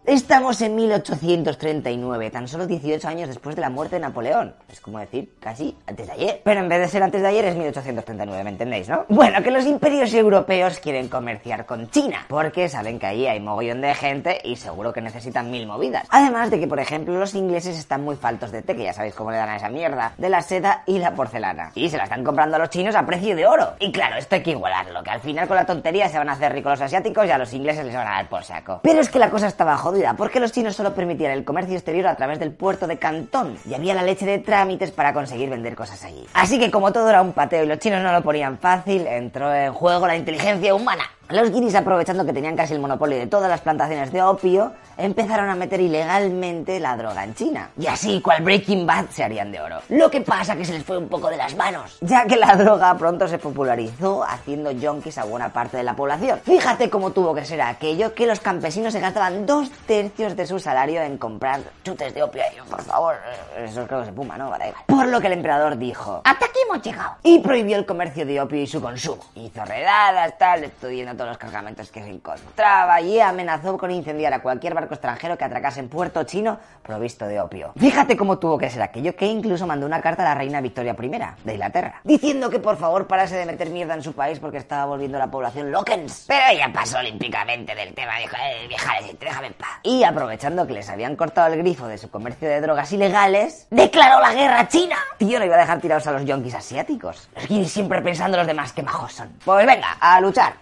Estamos 0.10 0.60
en 0.64 0.74
1839, 0.74 2.32
tan 2.32 2.48
solo 2.48 2.66
18 2.66 3.08
años 3.08 3.28
después 3.28 3.56
de 3.56 3.62
la 3.62 3.70
muerte 3.70 3.98
de 3.98 4.00
Napoleón. 4.00 4.56
Es 4.68 4.82
como 4.82 4.98
decir, 4.98 5.36
casi 5.40 5.78
antes 5.86 6.08
de 6.08 6.14
ayer. 6.14 6.42
Pero 6.44 6.62
en 6.62 6.68
vez 6.68 6.80
de 6.80 6.88
ser 6.88 7.04
antes 7.04 7.22
de 7.22 7.28
ayer 7.28 7.46
es 7.46 7.56
1839, 7.56 8.44
¿me 8.44 8.50
entendéis, 8.50 8.90
no? 8.90 9.06
Bueno, 9.08 9.44
que 9.44 9.52
los 9.52 9.68
imperios 9.68 10.12
europeos 10.16 10.80
quieren 10.80 11.10
comerciar 11.10 11.68
con 11.68 11.92
China, 11.92 12.26
porque 12.28 12.70
saben 12.70 12.98
que 12.98 13.06
ahí 13.06 13.28
hay 13.28 13.40
mogollón 13.40 13.82
de 13.82 13.94
gente 13.94 14.42
y 14.44 14.56
seguro 14.56 14.92
que 14.94 15.00
necesitan 15.00 15.52
mil 15.52 15.68
movidas. 15.68 16.08
Además 16.10 16.50
de 16.50 16.60
que, 16.60 16.66
por 16.66 16.80
ejemplo, 16.80 17.14
los 17.20 17.36
ingleses 17.36 17.78
están 17.78 18.04
muy 18.04 18.16
faltos 18.16 18.52
de 18.52 18.64
té, 18.64 18.76
que 18.76 18.86
ya 18.86 18.94
sabéis 18.94 19.14
cómo 19.14 19.30
le 19.30 19.38
dan 19.38 19.50
a 19.50 19.58
esa 19.58 19.70
mierda, 19.70 20.14
de 20.18 20.30
la 20.30 20.42
seda 20.42 20.82
y 20.88 20.98
la 20.98 21.14
porcelana. 21.14 21.72
Y 21.76 21.88
se 21.88 21.98
la 21.98 22.06
están 22.06 22.24
comprando 22.24 22.56
a 22.56 22.60
los 22.60 22.72
chinos 22.72 22.96
a 22.96 23.06
precio 23.06 23.36
de 23.36 23.46
oro. 23.46 23.74
Y 23.78 23.92
claro, 23.92 24.16
esto 24.16 24.34
hay 24.34 24.42
que 24.42 24.52
igualarlo, 24.52 25.04
que 25.04 25.12
al 25.12 25.22
final 25.22 25.48
con 25.48 25.56
la 25.56 25.68
tontería 25.68 26.10
se 26.10 26.18
van 26.18 26.30
a 26.30 26.32
hacer 26.32 26.52
ricos 26.52 26.72
los 26.72 26.82
asiáticos 26.82 27.28
y 27.28 27.30
a 27.30 27.38
los 27.38 27.54
ingleses 27.54 27.86
les 27.86 27.94
van 27.94 28.08
a 28.08 28.12
dar 28.14 28.28
por 28.28 28.44
saco. 28.44 28.80
Pero 28.82 29.02
es 29.02 29.10
que 29.10 29.20
la 29.20 29.30
cosa 29.30 29.46
estaba 29.46 29.78
porque 30.18 30.40
los 30.40 30.52
chinos 30.52 30.76
solo 30.76 30.94
permitían 30.94 31.32
el 31.32 31.44
comercio 31.44 31.76
exterior 31.76 32.08
a 32.08 32.16
través 32.16 32.40
del 32.40 32.52
puerto 32.52 32.88
de 32.88 32.98
Cantón 32.98 33.58
y 33.70 33.74
había 33.74 33.94
la 33.94 34.04
leche 34.04 34.26
de 34.26 34.40
trámites 34.40 34.92
para 34.92 35.14
conseguir 35.14 35.50
vender 35.50 35.76
cosas 35.76 36.04
allí. 36.04 36.26
Así 36.34 36.60
que 36.60 36.72
como 36.72 36.92
todo 36.92 37.10
era 37.10 37.22
un 37.22 37.34
pateo 37.34 37.64
y 37.64 37.68
los 37.68 37.80
chinos 37.80 38.02
no 38.04 38.12
lo 38.12 38.22
ponían 38.22 38.58
fácil, 38.58 39.08
entró 39.08 39.54
en 39.54 39.74
juego 39.74 40.08
la 40.08 40.16
inteligencia 40.16 40.74
humana. 40.74 41.04
Los 41.30 41.52
guiris, 41.52 41.76
aprovechando 41.76 42.26
que 42.26 42.34
tenían 42.34 42.56
casi 42.56 42.74
el 42.74 42.80
monopolio 42.80 43.16
de 43.20 43.28
todas 43.28 43.48
las 43.52 43.62
plantaciones 43.62 44.12
de 44.12 44.24
opio, 44.24 44.72
empezaron 44.98 45.48
a 45.48 45.54
meter 45.54 45.80
ilegalmente 45.80 46.80
la 46.80 46.98
droga 46.98 47.24
en 47.24 47.36
China. 47.36 47.70
Y 47.78 47.86
así, 47.86 48.20
cual 48.20 48.42
Breaking 48.42 48.88
Bad, 48.88 49.10
se 49.12 49.24
harían 49.24 49.52
de 49.52 49.62
oro. 49.62 49.78
Lo 49.90 50.10
que 50.10 50.22
pasa 50.22 50.56
que 50.56 50.66
se 50.66 50.74
les 50.74 50.84
fue 50.84 50.98
un 50.98 51.08
poco 51.08 51.30
de 51.30 51.38
las 51.38 51.56
manos, 51.56 52.00
ya 52.02 52.26
que 52.26 52.36
la 52.36 52.56
droga 52.56 52.98
pronto 52.98 53.28
se 53.28 53.38
popularizó 53.38 54.24
haciendo 54.24 54.72
yonkis 54.72 55.20
a 55.20 55.26
buena 55.26 55.54
parte 55.54 55.78
de 55.78 55.84
la 55.84 55.96
población. 55.96 56.40
Fíjate 56.44 56.90
cómo 56.90 57.12
tuvo 57.12 57.36
que 57.36 57.46
ser 57.46 57.62
aquello 57.62 58.16
que 58.16 58.26
los 58.26 58.40
campesinos 58.40 58.92
se 58.92 59.00
gastaban 59.00 59.46
dos 59.46 59.70
tercios 59.86 60.36
de 60.36 60.48
su 60.48 60.58
salario 60.58 61.04
en 61.04 61.20
comprar 61.20 61.60
chutes 61.84 62.12
de 62.16 62.24
opio. 62.24 62.42
Por 62.68 62.82
favor, 62.82 63.16
eso 63.56 63.86
creo 63.86 64.00
que 64.00 64.08
se 64.08 64.14
puma, 64.14 64.36
¿no? 64.36 64.50
Vale. 64.50 64.74
Por 64.88 65.08
lo 65.08 65.22
que 65.22 65.28
el 65.28 65.34
emperador 65.34 65.78
dijo, 65.78 66.22
Hasta 66.24 66.46
aquí 66.48 66.58
hemos 66.68 66.82
llegado. 66.82 67.18
y 67.22 67.38
prohibió 67.38 67.78
el 67.78 67.86
comercio 67.86 68.26
de 68.26 68.42
opio 68.42 68.60
y 68.64 68.66
su 68.66 68.82
consumo. 68.82 69.22
Hizo 69.36 69.64
redadas, 69.64 70.36
tal, 70.40 70.62
destruyendo 70.62 71.19
todos 71.20 71.32
los 71.32 71.38
cargamentos 71.38 71.92
que 71.92 72.02
se 72.02 72.10
encontraba 72.10 73.02
y 73.02 73.20
amenazó 73.20 73.78
con 73.78 73.92
incendiar 73.92 74.34
a 74.34 74.42
cualquier 74.42 74.74
barco 74.74 74.94
extranjero 74.94 75.38
que 75.38 75.44
atracase 75.44 75.82
en 75.82 75.90
puerto 75.90 76.24
chino 76.24 76.58
provisto 76.82 77.26
de 77.28 77.42
opio. 77.42 77.74
Fíjate 77.76 78.16
cómo 78.16 78.40
tuvo 78.40 78.58
que 78.58 78.70
ser 78.70 78.82
aquello 78.82 79.14
que 79.18 79.26
incluso 79.26 79.68
mandó 79.68 79.86
una 79.86 80.00
carta 80.00 80.22
a 80.22 80.30
la 80.30 80.36
reina 80.36 80.62
Victoria 80.62 80.96
I 80.98 81.10
de 81.44 81.54
Inglaterra, 81.54 82.00
diciendo 82.06 82.50
que 82.50 82.60
por 82.60 82.78
favor 82.78 83.06
parase 83.06 83.36
de 83.36 83.46
meter 83.46 83.70
mierda 83.70 83.96
en 83.96 84.02
su 84.02 84.14
país 84.14 84.40
porque 84.40 84.60
estaba 84.60 84.86
volviendo 84.86 85.20
la 85.20 85.30
población 85.30 85.74
loquens. 85.74 86.24
Pero 86.26 86.42
ella 86.52 86.72
pasó 86.74 87.00
olímpicamente 87.00 87.76
del 87.76 87.94
tema, 87.94 88.18
dijo, 88.18 88.38
eh, 88.42 88.68
vieja, 88.70 88.94
déjame 89.20 89.48
en 89.48 89.54
paz. 89.56 89.80
Y 89.84 90.06
aprovechando 90.06 90.66
que 90.66 90.72
les 90.72 90.90
habían 90.90 91.18
cortado 91.18 91.54
el 91.54 91.60
grifo 91.60 91.86
de 91.88 91.98
su 91.98 92.10
comercio 92.10 92.48
de 92.48 92.62
drogas 92.62 92.94
ilegales, 92.94 93.68
declaró 93.72 94.22
la 94.22 94.34
guerra 94.34 94.62
a 94.62 94.68
China. 94.70 94.96
Tío, 95.18 95.38
no 95.38 95.44
iba 95.44 95.56
a 95.58 95.60
dejar 95.60 95.82
tirados 95.82 96.08
a 96.08 96.14
los 96.14 96.24
yonkis 96.24 96.56
asiáticos. 96.56 97.28
Y 97.50 97.66
siempre 97.66 98.02
pensando 98.02 98.38
los 98.38 98.48
demás 98.48 98.72
que 98.72 98.84
majos 98.84 99.12
son. 99.12 99.30
Pues 99.44 99.66
venga, 99.68 99.98
a 100.00 100.22
luchar. 100.22 100.54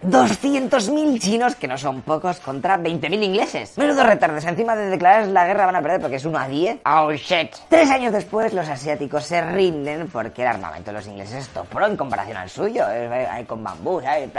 200.000 0.52 1.20
chinos, 1.20 1.56
que 1.56 1.68
no 1.68 1.78
son 1.78 2.02
pocos, 2.02 2.40
contra 2.40 2.78
20.000 2.78 3.24
ingleses. 3.24 3.78
Menudo 3.78 4.04
retardes. 4.04 4.46
Encima 4.46 4.76
de 4.76 4.90
declarar 4.90 5.28
la 5.28 5.46
guerra 5.46 5.66
van 5.66 5.76
a 5.76 5.82
perder 5.82 6.02
porque 6.02 6.16
es 6.18 6.26
1 6.26 6.38
a 6.38 6.48
10. 6.48 6.80
Oh 6.86 7.12
shit. 7.12 7.56
Tres 7.70 7.90
años 7.90 8.14
después, 8.14 8.54
los 8.54 8.68
asiáticos 8.68 9.26
se 9.26 9.42
rinden 9.42 10.08
porque 10.08 10.42
el 10.44 10.48
armamento 10.48 10.92
de 10.92 10.98
los 10.98 11.08
ingleses 11.08 11.36
es 11.46 11.50
top 11.50 11.68
pro 11.68 11.86
en 11.86 11.98
comparación 11.98 12.38
al 12.38 12.50
suyo. 12.50 12.86
Eh, 12.90 13.28
Hay 13.30 13.46
con 13.46 13.64
bambú, 13.64 14.02
¿sabes? 14.02 14.30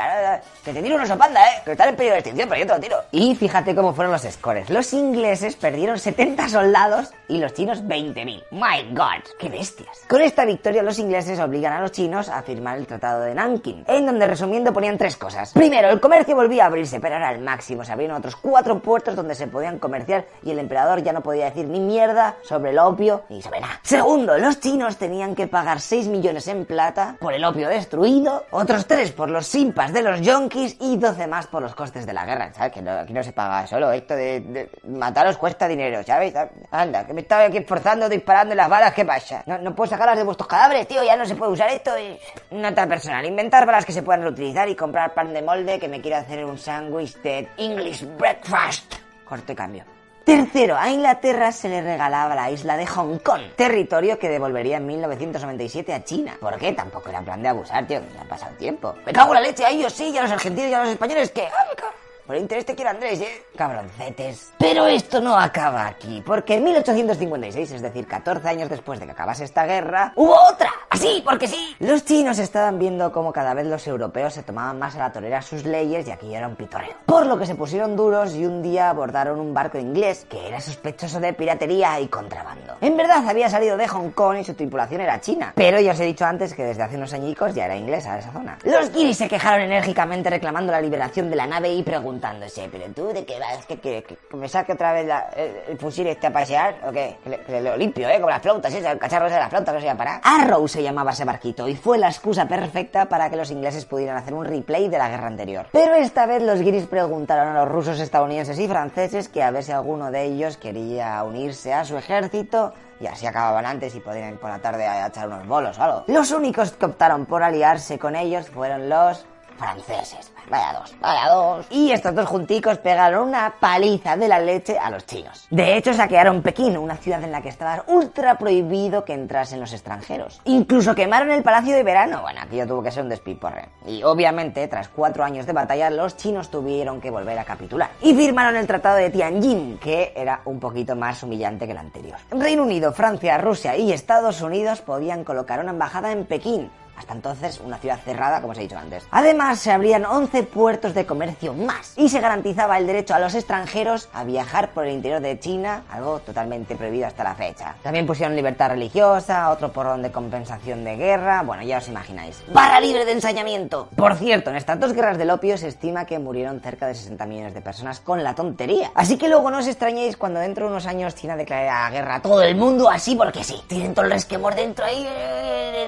Que 0.64 0.72
te 0.72 0.82
tiro 0.82 0.96
un 0.96 1.02
oso 1.02 1.16
panda, 1.18 1.40
¿eh? 1.46 1.62
Que 1.64 1.72
están 1.72 1.90
en 1.90 1.96
peligro 1.96 2.14
de 2.14 2.20
extinción, 2.20 2.48
pero 2.48 2.60
yo 2.60 2.66
te 2.66 2.74
lo 2.74 2.80
tiro. 2.80 2.96
Y 3.12 3.34
fíjate 3.34 3.74
cómo 3.74 3.92
fueron 3.94 4.12
los 4.12 4.22
scores. 4.22 4.70
Los 4.70 4.92
ingleses 4.92 5.56
perdieron 5.56 5.98
70 5.98 6.48
soldados 6.48 7.10
y 7.28 7.38
los 7.38 7.52
chinos 7.54 7.82
20.000. 7.84 8.44
My 8.50 8.94
God, 8.94 9.22
qué 9.38 9.48
bestias. 9.48 9.88
Con 10.08 10.20
esta 10.22 10.44
victoria 10.44 10.82
los 10.82 10.98
ingleses 10.98 11.38
obligan 11.40 11.72
a 11.72 11.80
los 11.80 11.92
chinos 11.92 12.28
a 12.28 12.42
firmar 12.42 12.78
el 12.78 12.86
Tratado 12.86 13.20
de 13.22 13.34
Nanking, 13.34 13.84
en 13.86 14.06
donde 14.06 14.26
resumiendo 14.26 14.72
ponían 14.72 14.96
tres 14.98 15.16
cosas. 15.16 15.52
Primero, 15.52 15.90
el 15.90 15.97
comercio 16.00 16.34
volvía 16.34 16.64
a 16.64 16.66
abrirse, 16.66 17.00
pero 17.00 17.16
era 17.16 17.28
al 17.28 17.40
máximo. 17.40 17.84
Se 17.84 17.92
abrieron 17.92 18.16
otros 18.16 18.36
cuatro 18.36 18.78
puertos 18.80 19.16
donde 19.16 19.34
se 19.34 19.46
podían 19.46 19.78
comerciar 19.78 20.26
y 20.42 20.50
el 20.50 20.58
emperador 20.58 21.02
ya 21.02 21.12
no 21.12 21.22
podía 21.22 21.46
decir 21.46 21.66
ni 21.68 21.80
mierda 21.80 22.36
sobre 22.42 22.70
el 22.70 22.78
opio 22.78 23.22
ni 23.28 23.42
sobre 23.42 23.60
nada. 23.60 23.80
Segundo, 23.82 24.36
los 24.38 24.60
chinos 24.60 24.96
tenían 24.96 25.34
que 25.34 25.46
pagar 25.46 25.80
6 25.80 26.08
millones 26.08 26.48
en 26.48 26.64
plata 26.64 27.16
por 27.20 27.32
el 27.32 27.44
opio 27.44 27.68
destruido, 27.68 28.44
otros 28.50 28.86
3 28.86 29.12
por 29.12 29.30
los 29.30 29.46
simpas 29.46 29.92
de 29.92 30.02
los 30.02 30.20
yonkis 30.20 30.76
y 30.80 30.96
12 30.96 31.26
más 31.26 31.46
por 31.46 31.62
los 31.62 31.74
costes 31.74 32.06
de 32.06 32.12
la 32.12 32.24
guerra. 32.24 32.52
¿Sabes? 32.52 32.72
Que 32.72 32.82
no, 32.82 32.92
aquí 32.92 33.12
no 33.12 33.22
se 33.22 33.32
paga 33.32 33.66
solo. 33.66 33.90
Esto 33.92 34.14
de, 34.14 34.40
de 34.40 34.70
mataros 34.88 35.38
cuesta 35.38 35.68
dinero, 35.68 36.02
¿sabes? 36.04 36.34
Anda, 36.70 37.06
que 37.06 37.12
me 37.12 37.22
estaba 37.22 37.44
aquí 37.44 37.58
esforzando 37.58 38.08
disparando 38.08 38.54
las 38.54 38.68
balas, 38.68 38.92
¿qué 38.94 39.04
pasa? 39.04 39.42
No, 39.46 39.58
no 39.58 39.74
puedo 39.74 39.90
sacarlas 39.90 40.16
de 40.16 40.24
vuestros 40.24 40.48
cadáveres, 40.48 40.86
tío, 40.86 41.02
ya 41.02 41.16
no 41.16 41.24
se 41.24 41.34
puede 41.34 41.52
usar 41.52 41.70
esto. 41.70 41.90
Y... 41.98 42.18
Nota 42.56 42.86
personal, 42.86 43.24
inventar 43.24 43.66
balas 43.66 43.84
que 43.84 43.92
se 43.92 44.02
puedan 44.02 44.22
reutilizar 44.22 44.68
y 44.68 44.74
comprar 44.74 45.14
pan 45.14 45.32
de 45.32 45.42
molde 45.42 45.77
que 45.78 45.88
me 45.88 46.00
quiera 46.00 46.18
hacer 46.18 46.44
un 46.44 46.58
sándwich 46.58 47.16
de 47.22 47.48
English 47.56 48.04
breakfast. 48.16 48.94
Corte 49.24 49.54
cambio. 49.54 49.84
Tercero, 50.24 50.76
a 50.76 50.90
Inglaterra 50.90 51.52
se 51.52 51.70
le 51.70 51.80
regalaba 51.80 52.34
la 52.34 52.50
isla 52.50 52.76
de 52.76 52.86
Hong 52.86 53.18
Kong, 53.18 53.40
territorio 53.56 54.18
que 54.18 54.28
devolvería 54.28 54.76
en 54.76 54.86
1997 54.86 55.94
a 55.94 56.04
China. 56.04 56.36
¿Por 56.38 56.58
qué? 56.58 56.72
Tampoco 56.72 57.08
era 57.08 57.22
plan 57.22 57.42
de 57.42 57.48
abusar, 57.48 57.86
tío, 57.86 58.00
que 58.06 58.14
ya 58.14 58.20
ha 58.20 58.24
pasado 58.24 58.54
tiempo. 58.56 58.94
Me 59.06 59.12
cago 59.12 59.34
en 59.34 59.40
la 59.42 59.48
leche 59.48 59.64
a 59.64 59.70
ellos 59.70 59.90
sí, 59.90 60.10
y 60.10 60.18
a 60.18 60.22
los 60.22 60.30
argentinos 60.30 60.70
y 60.70 60.74
a 60.74 60.80
los 60.80 60.90
españoles 60.90 61.30
que... 61.30 61.46
¡Ah! 61.46 61.94
Por 62.28 62.36
el 62.36 62.42
interés 62.42 62.66
te 62.66 62.74
quiere 62.74 62.90
Andrés, 62.90 63.22
¿eh? 63.22 63.42
Cabroncetes. 63.56 64.52
Pero 64.58 64.86
esto 64.86 65.18
no 65.18 65.34
acaba 65.34 65.86
aquí, 65.86 66.22
porque 66.26 66.56
en 66.56 66.64
1856, 66.64 67.70
es 67.70 67.80
decir, 67.80 68.06
14 68.06 68.46
años 68.46 68.68
después 68.68 69.00
de 69.00 69.06
que 69.06 69.12
acabase 69.12 69.44
esta 69.44 69.64
guerra, 69.64 70.12
hubo 70.14 70.36
otra. 70.52 70.70
Así, 70.90 71.22
porque 71.24 71.48
sí. 71.48 71.74
Los 71.78 72.04
chinos 72.04 72.38
estaban 72.38 72.78
viendo 72.78 73.12
cómo 73.12 73.32
cada 73.32 73.54
vez 73.54 73.66
los 73.66 73.86
europeos 73.86 74.34
se 74.34 74.42
tomaban 74.42 74.78
más 74.78 74.94
a 74.96 74.98
la 74.98 75.12
torera 75.12 75.40
sus 75.40 75.64
leyes 75.64 76.06
y 76.06 76.10
aquí 76.10 76.34
era 76.34 76.46
un 76.46 76.54
pitorreo. 76.54 76.96
Por 77.06 77.24
lo 77.24 77.38
que 77.38 77.46
se 77.46 77.54
pusieron 77.54 77.96
duros 77.96 78.34
y 78.34 78.44
un 78.44 78.62
día 78.62 78.90
abordaron 78.90 79.40
un 79.40 79.54
barco 79.54 79.78
inglés 79.78 80.26
que 80.28 80.48
era 80.48 80.60
sospechoso 80.60 81.20
de 81.20 81.32
piratería 81.32 81.98
y 81.98 82.08
contrabando. 82.08 82.76
En 82.82 82.94
verdad 82.98 83.26
había 83.26 83.48
salido 83.48 83.78
de 83.78 83.88
Hong 83.88 84.10
Kong 84.10 84.36
y 84.36 84.44
su 84.44 84.52
tripulación 84.52 85.00
era 85.00 85.18
china, 85.18 85.54
pero 85.56 85.80
ya 85.80 85.92
os 85.92 86.00
he 86.00 86.04
dicho 86.04 86.26
antes 86.26 86.52
que 86.52 86.64
desde 86.64 86.82
hace 86.82 86.96
unos 86.96 87.14
añicos 87.14 87.54
ya 87.54 87.64
era 87.64 87.76
inglesa 87.76 88.18
esa 88.18 88.32
zona. 88.32 88.58
Los 88.64 88.92
guiris 88.92 89.16
se 89.16 89.28
quejaron 89.28 89.62
enérgicamente 89.62 90.28
reclamando 90.28 90.72
la 90.72 90.82
liberación 90.82 91.30
de 91.30 91.36
la 91.36 91.46
nave 91.46 91.72
y 91.72 91.82
preguntaron 91.82 92.17
preguntándose, 92.18 92.68
pero 92.70 92.84
tú 92.94 93.12
de 93.12 93.24
qué 93.24 93.38
vas, 93.38 93.64
que, 93.66 93.78
que, 93.78 94.02
que 94.02 94.36
me 94.36 94.48
saque 94.48 94.72
otra 94.72 94.92
vez 94.92 95.08
el, 95.36 95.72
el, 95.72 95.78
fusil 95.78 96.06
este 96.06 96.26
a 96.26 96.32
pasear, 96.32 96.80
o 96.86 96.92
qué, 96.92 97.16
que, 97.46 97.60
lo 97.60 97.76
limpio, 97.76 98.08
eh, 98.08 98.16
como 98.16 98.30
las 98.30 98.42
flautas, 98.42 98.74
¿eh? 98.74 98.82
el 98.84 98.98
cacharro 98.98 99.30
de 99.30 99.36
la 99.36 99.48
flauta 99.48 99.72
que 99.72 99.80
se 99.80 99.86
llama 99.86 99.98
para. 99.98 100.16
Arrow 100.22 100.66
se 100.66 100.82
llamaba 100.82 101.12
ese 101.12 101.24
barquito 101.24 101.68
y 101.68 101.76
fue 101.76 101.98
la 101.98 102.08
excusa 102.08 102.46
perfecta 102.46 103.08
para 103.08 103.30
que 103.30 103.36
los 103.36 103.50
ingleses 103.50 103.84
pudieran 103.84 104.16
hacer 104.16 104.34
un 104.34 104.44
replay 104.44 104.88
de 104.88 104.98
la 104.98 105.08
guerra 105.08 105.28
anterior. 105.28 105.66
Pero 105.72 105.94
esta 105.94 106.26
vez 106.26 106.42
los 106.42 106.60
guiris 106.60 106.86
preguntaron 106.86 107.56
a 107.56 107.60
los 107.60 107.68
rusos, 107.68 108.00
estadounidenses 108.00 108.58
y 108.58 108.68
franceses 108.68 109.28
que 109.28 109.42
a 109.42 109.50
ver 109.50 109.62
si 109.62 109.72
alguno 109.72 110.10
de 110.10 110.24
ellos 110.24 110.56
quería 110.56 111.22
unirse 111.24 111.72
a 111.72 111.84
su 111.84 111.96
ejército 111.96 112.72
y 113.00 113.06
así 113.06 113.26
acababan 113.26 113.64
antes 113.64 113.94
y 113.94 114.00
podían 114.00 114.30
ir 114.30 114.40
por 114.40 114.50
la 114.50 114.58
tarde 114.58 114.84
a 114.86 115.06
echar 115.06 115.28
unos 115.28 115.46
bolos 115.46 115.78
o 115.78 115.82
algo. 115.82 116.04
Los 116.08 116.32
únicos 116.32 116.72
que 116.72 116.86
optaron 116.86 117.26
por 117.26 117.42
aliarse 117.44 117.98
con 117.98 118.16
ellos 118.16 118.48
fueron 118.48 118.88
los 118.88 119.24
franceses. 119.58 120.32
Vaya 120.48 120.72
dos, 120.78 120.96
vaya 121.00 121.28
dos. 121.28 121.66
Y 121.70 121.90
estos 121.90 122.14
dos 122.14 122.26
junticos 122.26 122.78
pegaron 122.78 123.28
una 123.28 123.54
paliza 123.60 124.16
de 124.16 124.28
la 124.28 124.38
leche 124.38 124.78
a 124.78 124.90
los 124.90 125.04
chinos. 125.04 125.46
De 125.50 125.76
hecho, 125.76 125.92
saquearon 125.92 126.42
Pekín, 126.42 126.78
una 126.78 126.96
ciudad 126.96 127.22
en 127.22 127.32
la 127.32 127.42
que 127.42 127.50
estaba 127.50 127.84
ultra 127.88 128.38
prohibido 128.38 129.04
que 129.04 129.12
entrasen 129.12 129.60
los 129.60 129.72
extranjeros. 129.72 130.40
Incluso 130.44 130.94
quemaron 130.94 131.30
el 131.30 131.42
Palacio 131.42 131.74
de 131.74 131.82
Verano. 131.82 132.22
Bueno, 132.22 132.40
aquello 132.42 132.66
tuvo 132.66 132.82
que 132.82 132.90
ser 132.90 133.02
un 133.02 133.10
despiporre. 133.10 133.68
Y 133.86 134.02
obviamente, 134.02 134.66
tras 134.68 134.88
cuatro 134.88 135.24
años 135.24 135.44
de 135.44 135.52
batalla, 135.52 135.90
los 135.90 136.16
chinos 136.16 136.50
tuvieron 136.50 137.00
que 137.00 137.10
volver 137.10 137.38
a 137.38 137.44
capitular. 137.44 137.90
Y 138.00 138.14
firmaron 138.14 138.56
el 138.56 138.66
Tratado 138.66 138.96
de 138.96 139.10
Tianjin, 139.10 139.78
que 139.78 140.12
era 140.16 140.40
un 140.44 140.58
poquito 140.60 140.96
más 140.96 141.22
humillante 141.22 141.66
que 141.66 141.72
el 141.72 141.78
anterior. 141.78 142.16
Reino 142.30 142.62
Unido, 142.62 142.92
Francia, 142.92 143.36
Rusia 143.38 143.76
y 143.76 143.92
Estados 143.92 144.40
Unidos 144.40 144.80
podían 144.80 145.24
colocar 145.24 145.60
una 145.60 145.72
embajada 145.72 146.12
en 146.12 146.24
Pekín, 146.24 146.70
hasta 146.98 147.14
entonces 147.14 147.60
una 147.60 147.78
ciudad 147.78 147.98
cerrada, 148.04 148.40
como 148.40 148.52
os 148.52 148.58
he 148.58 148.62
dicho 148.62 148.76
antes. 148.76 149.06
Además, 149.10 149.60
se 149.60 149.70
abrían 149.70 150.04
11 150.04 150.42
puertos 150.42 150.94
de 150.94 151.06
comercio 151.06 151.54
más 151.54 151.94
y 151.96 152.08
se 152.08 152.20
garantizaba 152.20 152.78
el 152.78 152.86
derecho 152.86 153.14
a 153.14 153.18
los 153.18 153.34
extranjeros 153.34 154.08
a 154.12 154.24
viajar 154.24 154.70
por 154.70 154.84
el 154.84 154.94
interior 154.94 155.20
de 155.20 155.38
China, 155.38 155.84
algo 155.90 156.18
totalmente 156.20 156.76
prohibido 156.76 157.06
hasta 157.06 157.24
la 157.24 157.34
fecha. 157.34 157.76
También 157.82 158.06
pusieron 158.06 158.34
libertad 158.34 158.70
religiosa, 158.70 159.50
otro 159.50 159.72
porrón 159.72 160.02
de 160.02 160.10
compensación 160.10 160.84
de 160.84 160.96
guerra, 160.96 161.42
bueno, 161.42 161.62
ya 161.62 161.78
os 161.78 161.88
imagináis. 161.88 162.42
Barra 162.52 162.80
libre 162.80 163.04
de 163.04 163.12
ensañamiento. 163.12 163.88
Por 163.96 164.16
cierto, 164.16 164.50
en 164.50 164.56
estas 164.56 164.80
dos 164.80 164.92
guerras 164.92 165.18
del 165.18 165.30
opio 165.30 165.56
se 165.56 165.68
estima 165.68 166.04
que 166.04 166.18
murieron 166.18 166.60
cerca 166.60 166.86
de 166.86 166.94
60 166.94 167.26
millones 167.26 167.54
de 167.54 167.60
personas 167.60 168.00
con 168.00 168.22
la 168.24 168.34
tontería. 168.34 168.90
Así 168.94 169.16
que 169.16 169.28
luego 169.28 169.50
no 169.50 169.58
os 169.58 169.66
extrañéis 169.66 170.16
cuando 170.16 170.40
dentro 170.40 170.66
de 170.66 170.72
unos 170.72 170.86
años 170.86 171.14
China 171.14 171.36
declare 171.36 171.66
la 171.66 171.90
guerra 171.90 172.16
a 172.16 172.22
todo 172.22 172.42
el 172.42 172.56
mundo 172.56 172.88
así 172.90 173.14
porque 173.14 173.44
sí. 173.44 173.62
Tienen 173.68 173.94
todo 173.94 174.04
el 174.04 174.12
resquemor 174.12 174.54
dentro 174.54 174.84
ahí, 174.84 175.06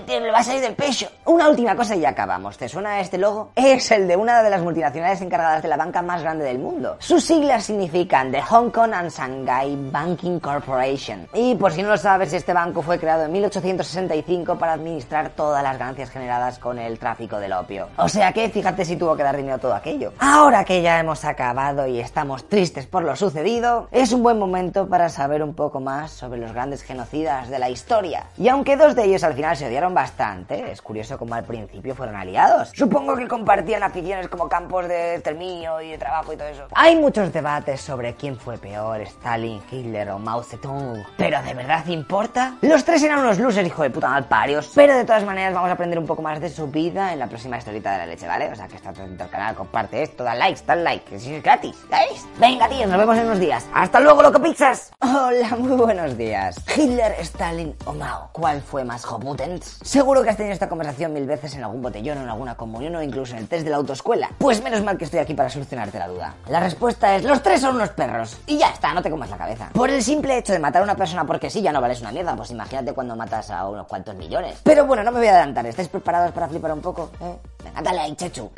le 0.06 0.30
va 0.30 0.38
a 0.38 0.44
salir 0.44 0.60
del 0.60 0.74
pecho. 0.74 0.99
Una 1.24 1.48
última 1.48 1.76
cosa 1.76 1.96
y 1.96 2.04
acabamos. 2.04 2.58
¿Te 2.58 2.68
suena 2.68 3.00
este 3.00 3.18
logo? 3.18 3.50
Es 3.60 3.90
el 3.92 4.08
de 4.08 4.16
una 4.16 4.42
de 4.42 4.50
las 4.50 4.62
multinacionales 4.62 5.20
encargadas 5.20 5.62
de 5.62 5.68
la 5.68 5.76
banca 5.76 6.02
más 6.02 6.22
grande 6.22 6.44
del 6.44 6.58
mundo. 6.58 6.96
Sus 6.98 7.24
siglas 7.24 7.64
significan 7.64 8.32
The 8.32 8.42
Hong 8.42 8.70
Kong 8.70 8.92
and 8.92 9.10
Shanghai 9.10 9.76
Banking 9.90 10.40
Corporation. 10.40 11.28
Y 11.34 11.54
por 11.54 11.72
si 11.72 11.82
no 11.82 11.90
lo 11.90 11.96
sabes, 11.96 12.32
este 12.32 12.52
banco 12.52 12.82
fue 12.82 12.98
creado 12.98 13.24
en 13.24 13.32
1865 13.32 14.58
para 14.58 14.72
administrar 14.72 15.30
todas 15.30 15.62
las 15.62 15.78
ganancias 15.78 16.10
generadas 16.10 16.58
con 16.58 16.78
el 16.78 16.98
tráfico 16.98 17.38
del 17.38 17.52
opio. 17.52 17.88
O 17.96 18.08
sea 18.08 18.32
que 18.32 18.48
fíjate 18.48 18.84
si 18.84 18.96
tuvo 18.96 19.16
que 19.16 19.22
dar 19.22 19.36
dinero 19.36 19.56
a 19.56 19.58
todo 19.58 19.74
aquello. 19.74 20.12
Ahora 20.18 20.64
que 20.64 20.82
ya 20.82 20.98
hemos 20.98 21.24
acabado 21.24 21.86
y 21.86 22.00
estamos 22.00 22.48
tristes 22.48 22.86
por 22.86 23.04
lo 23.04 23.14
sucedido, 23.16 23.88
es 23.92 24.12
un 24.12 24.22
buen 24.22 24.38
momento 24.38 24.88
para 24.88 25.08
saber 25.08 25.42
un 25.42 25.54
poco 25.54 25.80
más 25.80 26.10
sobre 26.10 26.40
los 26.40 26.52
grandes 26.52 26.82
genocidas 26.82 27.48
de 27.48 27.58
la 27.58 27.70
historia. 27.70 28.26
Y 28.36 28.48
aunque 28.48 28.76
dos 28.76 28.94
de 28.94 29.04
ellos 29.04 29.24
al 29.24 29.34
final 29.34 29.56
se 29.56 29.66
odiaron 29.66 29.94
bastante, 29.94 30.70
es 30.70 30.82
curioso 30.90 31.16
como 31.16 31.36
al 31.36 31.44
principio 31.44 31.94
fueron 31.94 32.16
aliados. 32.16 32.72
Supongo 32.74 33.14
que 33.14 33.28
compartían 33.28 33.84
aficiones 33.84 34.26
como 34.26 34.48
campos 34.48 34.88
de 34.88 35.14
exterminio 35.14 35.80
y 35.80 35.92
de 35.92 35.98
trabajo 35.98 36.32
y 36.32 36.36
todo 36.36 36.48
eso. 36.48 36.66
Hay 36.74 36.96
muchos 36.96 37.32
debates 37.32 37.80
sobre 37.80 38.14
quién 38.14 38.36
fue 38.36 38.58
peor, 38.58 39.00
Stalin, 39.02 39.62
Hitler 39.70 40.10
o 40.10 40.18
Mao 40.18 40.42
Zedong. 40.42 41.04
Pero 41.16 41.40
¿de 41.44 41.54
verdad 41.54 41.86
importa? 41.86 42.56
Los 42.62 42.84
tres 42.84 43.04
eran 43.04 43.20
unos 43.20 43.38
losers, 43.38 43.68
hijo 43.68 43.84
de 43.84 43.90
puta 43.90 44.08
malparios. 44.08 44.72
Pero 44.74 44.96
de 44.96 45.04
todas 45.04 45.24
maneras 45.24 45.54
vamos 45.54 45.70
a 45.70 45.74
aprender 45.74 45.96
un 45.96 46.06
poco 46.06 46.22
más 46.22 46.40
de 46.40 46.48
su 46.48 46.66
vida 46.66 47.12
en 47.12 47.20
la 47.20 47.28
próxima 47.28 47.56
historita 47.56 47.92
de 47.92 47.98
la 47.98 48.06
leche, 48.06 48.26
¿vale? 48.26 48.50
O 48.50 48.56
sea 48.56 48.66
que 48.66 48.74
está 48.74 48.90
atento 48.90 49.22
al 49.22 49.30
canal, 49.30 49.54
comparte 49.54 50.02
esto, 50.02 50.24
da 50.24 50.34
likes, 50.34 50.62
da 50.66 50.74
like, 50.74 51.14
es 51.14 51.42
gratis, 51.42 51.76
¿sabéis? 51.88 52.26
Venga, 52.40 52.68
tíos, 52.68 52.88
nos 52.88 52.98
vemos 52.98 53.16
en 53.16 53.26
unos 53.26 53.38
días. 53.38 53.64
¡Hasta 53.72 54.00
luego, 54.00 54.22
loco 54.22 54.42
pizzas! 54.42 54.90
Hola, 54.98 55.54
muy 55.56 55.76
buenos 55.76 56.18
días. 56.18 56.56
Hitler, 56.76 57.12
Stalin 57.20 57.76
o 57.84 57.92
Mao, 57.92 58.30
¿cuál 58.32 58.60
fue 58.60 58.82
más 58.82 59.04
Hoputens? 59.04 59.78
Seguro 59.82 60.24
que 60.24 60.30
has 60.30 60.36
tenido 60.36 60.52
esta 60.52 60.68
conversación 60.80 61.12
mil 61.12 61.26
veces 61.26 61.54
en 61.56 61.62
algún 61.62 61.82
botellón 61.82 62.16
o 62.16 62.22
en 62.22 62.28
alguna 62.30 62.54
comunión 62.54 62.96
o 62.96 63.02
incluso 63.02 63.34
en 63.34 63.40
el 63.40 63.48
test 63.48 63.64
de 63.64 63.70
la 63.70 63.76
autoescuela. 63.76 64.30
Pues 64.38 64.62
menos 64.62 64.82
mal 64.82 64.96
que 64.96 65.04
estoy 65.04 65.20
aquí 65.20 65.34
para 65.34 65.50
solucionarte 65.50 65.98
la 65.98 66.08
duda. 66.08 66.34
La 66.48 66.58
respuesta 66.58 67.16
es, 67.16 67.22
los 67.22 67.42
tres 67.42 67.60
son 67.60 67.76
unos 67.76 67.90
perros. 67.90 68.38
Y 68.46 68.56
ya 68.56 68.70
está, 68.70 68.94
no 68.94 69.02
te 69.02 69.10
comas 69.10 69.28
la 69.28 69.36
cabeza. 69.36 69.68
Por 69.74 69.90
el 69.90 70.02
simple 70.02 70.38
hecho 70.38 70.54
de 70.54 70.58
matar 70.58 70.80
a 70.80 70.84
una 70.84 70.96
persona 70.96 71.26
porque 71.26 71.50
sí, 71.50 71.60
ya 71.60 71.70
no 71.70 71.82
vales 71.82 72.00
una 72.00 72.12
mierda. 72.12 72.34
Pues 72.34 72.50
imagínate 72.50 72.94
cuando 72.94 73.14
matas 73.14 73.50
a 73.50 73.68
unos 73.68 73.86
cuantos 73.86 74.14
millones. 74.14 74.58
Pero 74.62 74.86
bueno, 74.86 75.02
no 75.02 75.12
me 75.12 75.18
voy 75.18 75.28
a 75.28 75.32
adelantar. 75.32 75.66
¿Estáis 75.66 75.88
preparados 75.88 76.32
para 76.32 76.48
flipar 76.48 76.72
un 76.72 76.80
poco? 76.80 77.10
¿Eh? 77.20 77.36
Venga, 77.62 77.82
dale 77.82 78.00
ahí, 78.00 78.16
chechu. 78.16 78.50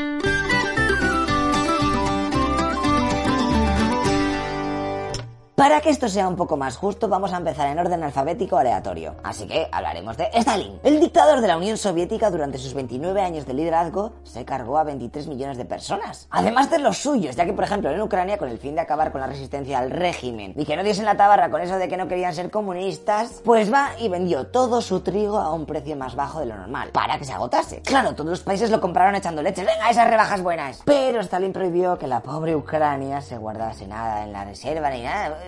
Para 5.54 5.82
que 5.82 5.90
esto 5.90 6.08
sea 6.08 6.28
un 6.28 6.36
poco 6.36 6.56
más 6.56 6.78
justo, 6.78 7.08
vamos 7.08 7.34
a 7.34 7.36
empezar 7.36 7.68
en 7.68 7.78
orden 7.78 8.02
alfabético 8.02 8.56
aleatorio. 8.56 9.16
Así 9.22 9.46
que 9.46 9.68
hablaremos 9.70 10.16
de 10.16 10.30
Stalin. 10.32 10.80
El 10.82 10.98
dictador 10.98 11.42
de 11.42 11.46
la 11.46 11.58
Unión 11.58 11.76
Soviética 11.76 12.30
durante 12.30 12.56
sus 12.56 12.72
29 12.72 13.20
años 13.20 13.44
de 13.44 13.52
liderazgo 13.52 14.12
se 14.24 14.46
cargó 14.46 14.78
a 14.78 14.84
23 14.84 15.26
millones 15.28 15.58
de 15.58 15.66
personas. 15.66 16.26
Además 16.30 16.70
de 16.70 16.78
los 16.78 16.96
suyos, 16.96 17.36
ya 17.36 17.44
que 17.44 17.52
por 17.52 17.64
ejemplo 17.64 17.90
en 17.90 18.00
Ucrania, 18.00 18.38
con 18.38 18.48
el 18.48 18.56
fin 18.58 18.74
de 18.74 18.80
acabar 18.80 19.12
con 19.12 19.20
la 19.20 19.26
resistencia 19.26 19.78
al 19.78 19.90
régimen 19.90 20.54
y 20.56 20.64
que 20.64 20.74
no 20.74 20.82
diesen 20.82 21.04
la 21.04 21.18
tabarra 21.18 21.50
con 21.50 21.60
eso 21.60 21.76
de 21.76 21.86
que 21.86 21.98
no 21.98 22.08
querían 22.08 22.34
ser 22.34 22.50
comunistas, 22.50 23.42
pues 23.44 23.70
va 23.70 23.90
y 23.98 24.08
vendió 24.08 24.46
todo 24.46 24.80
su 24.80 25.00
trigo 25.00 25.36
a 25.36 25.52
un 25.52 25.66
precio 25.66 25.96
más 25.96 26.14
bajo 26.14 26.40
de 26.40 26.46
lo 26.46 26.56
normal, 26.56 26.88
para 26.92 27.18
que 27.18 27.26
se 27.26 27.32
agotase. 27.34 27.82
Claro, 27.82 28.14
todos 28.14 28.30
los 28.30 28.40
países 28.40 28.70
lo 28.70 28.80
compraron 28.80 29.16
echando 29.16 29.42
leches, 29.42 29.66
venga, 29.66 29.90
esas 29.90 30.08
rebajas 30.08 30.40
buenas. 30.40 30.80
Pero 30.86 31.20
Stalin 31.20 31.52
prohibió 31.52 31.98
que 31.98 32.06
la 32.06 32.20
pobre 32.20 32.56
Ucrania 32.56 33.20
se 33.20 33.36
guardase 33.36 33.86
nada 33.86 34.24
en 34.24 34.32
la 34.32 34.44
reserva 34.44 34.88
ni 34.88 35.02
nada. 35.02 35.41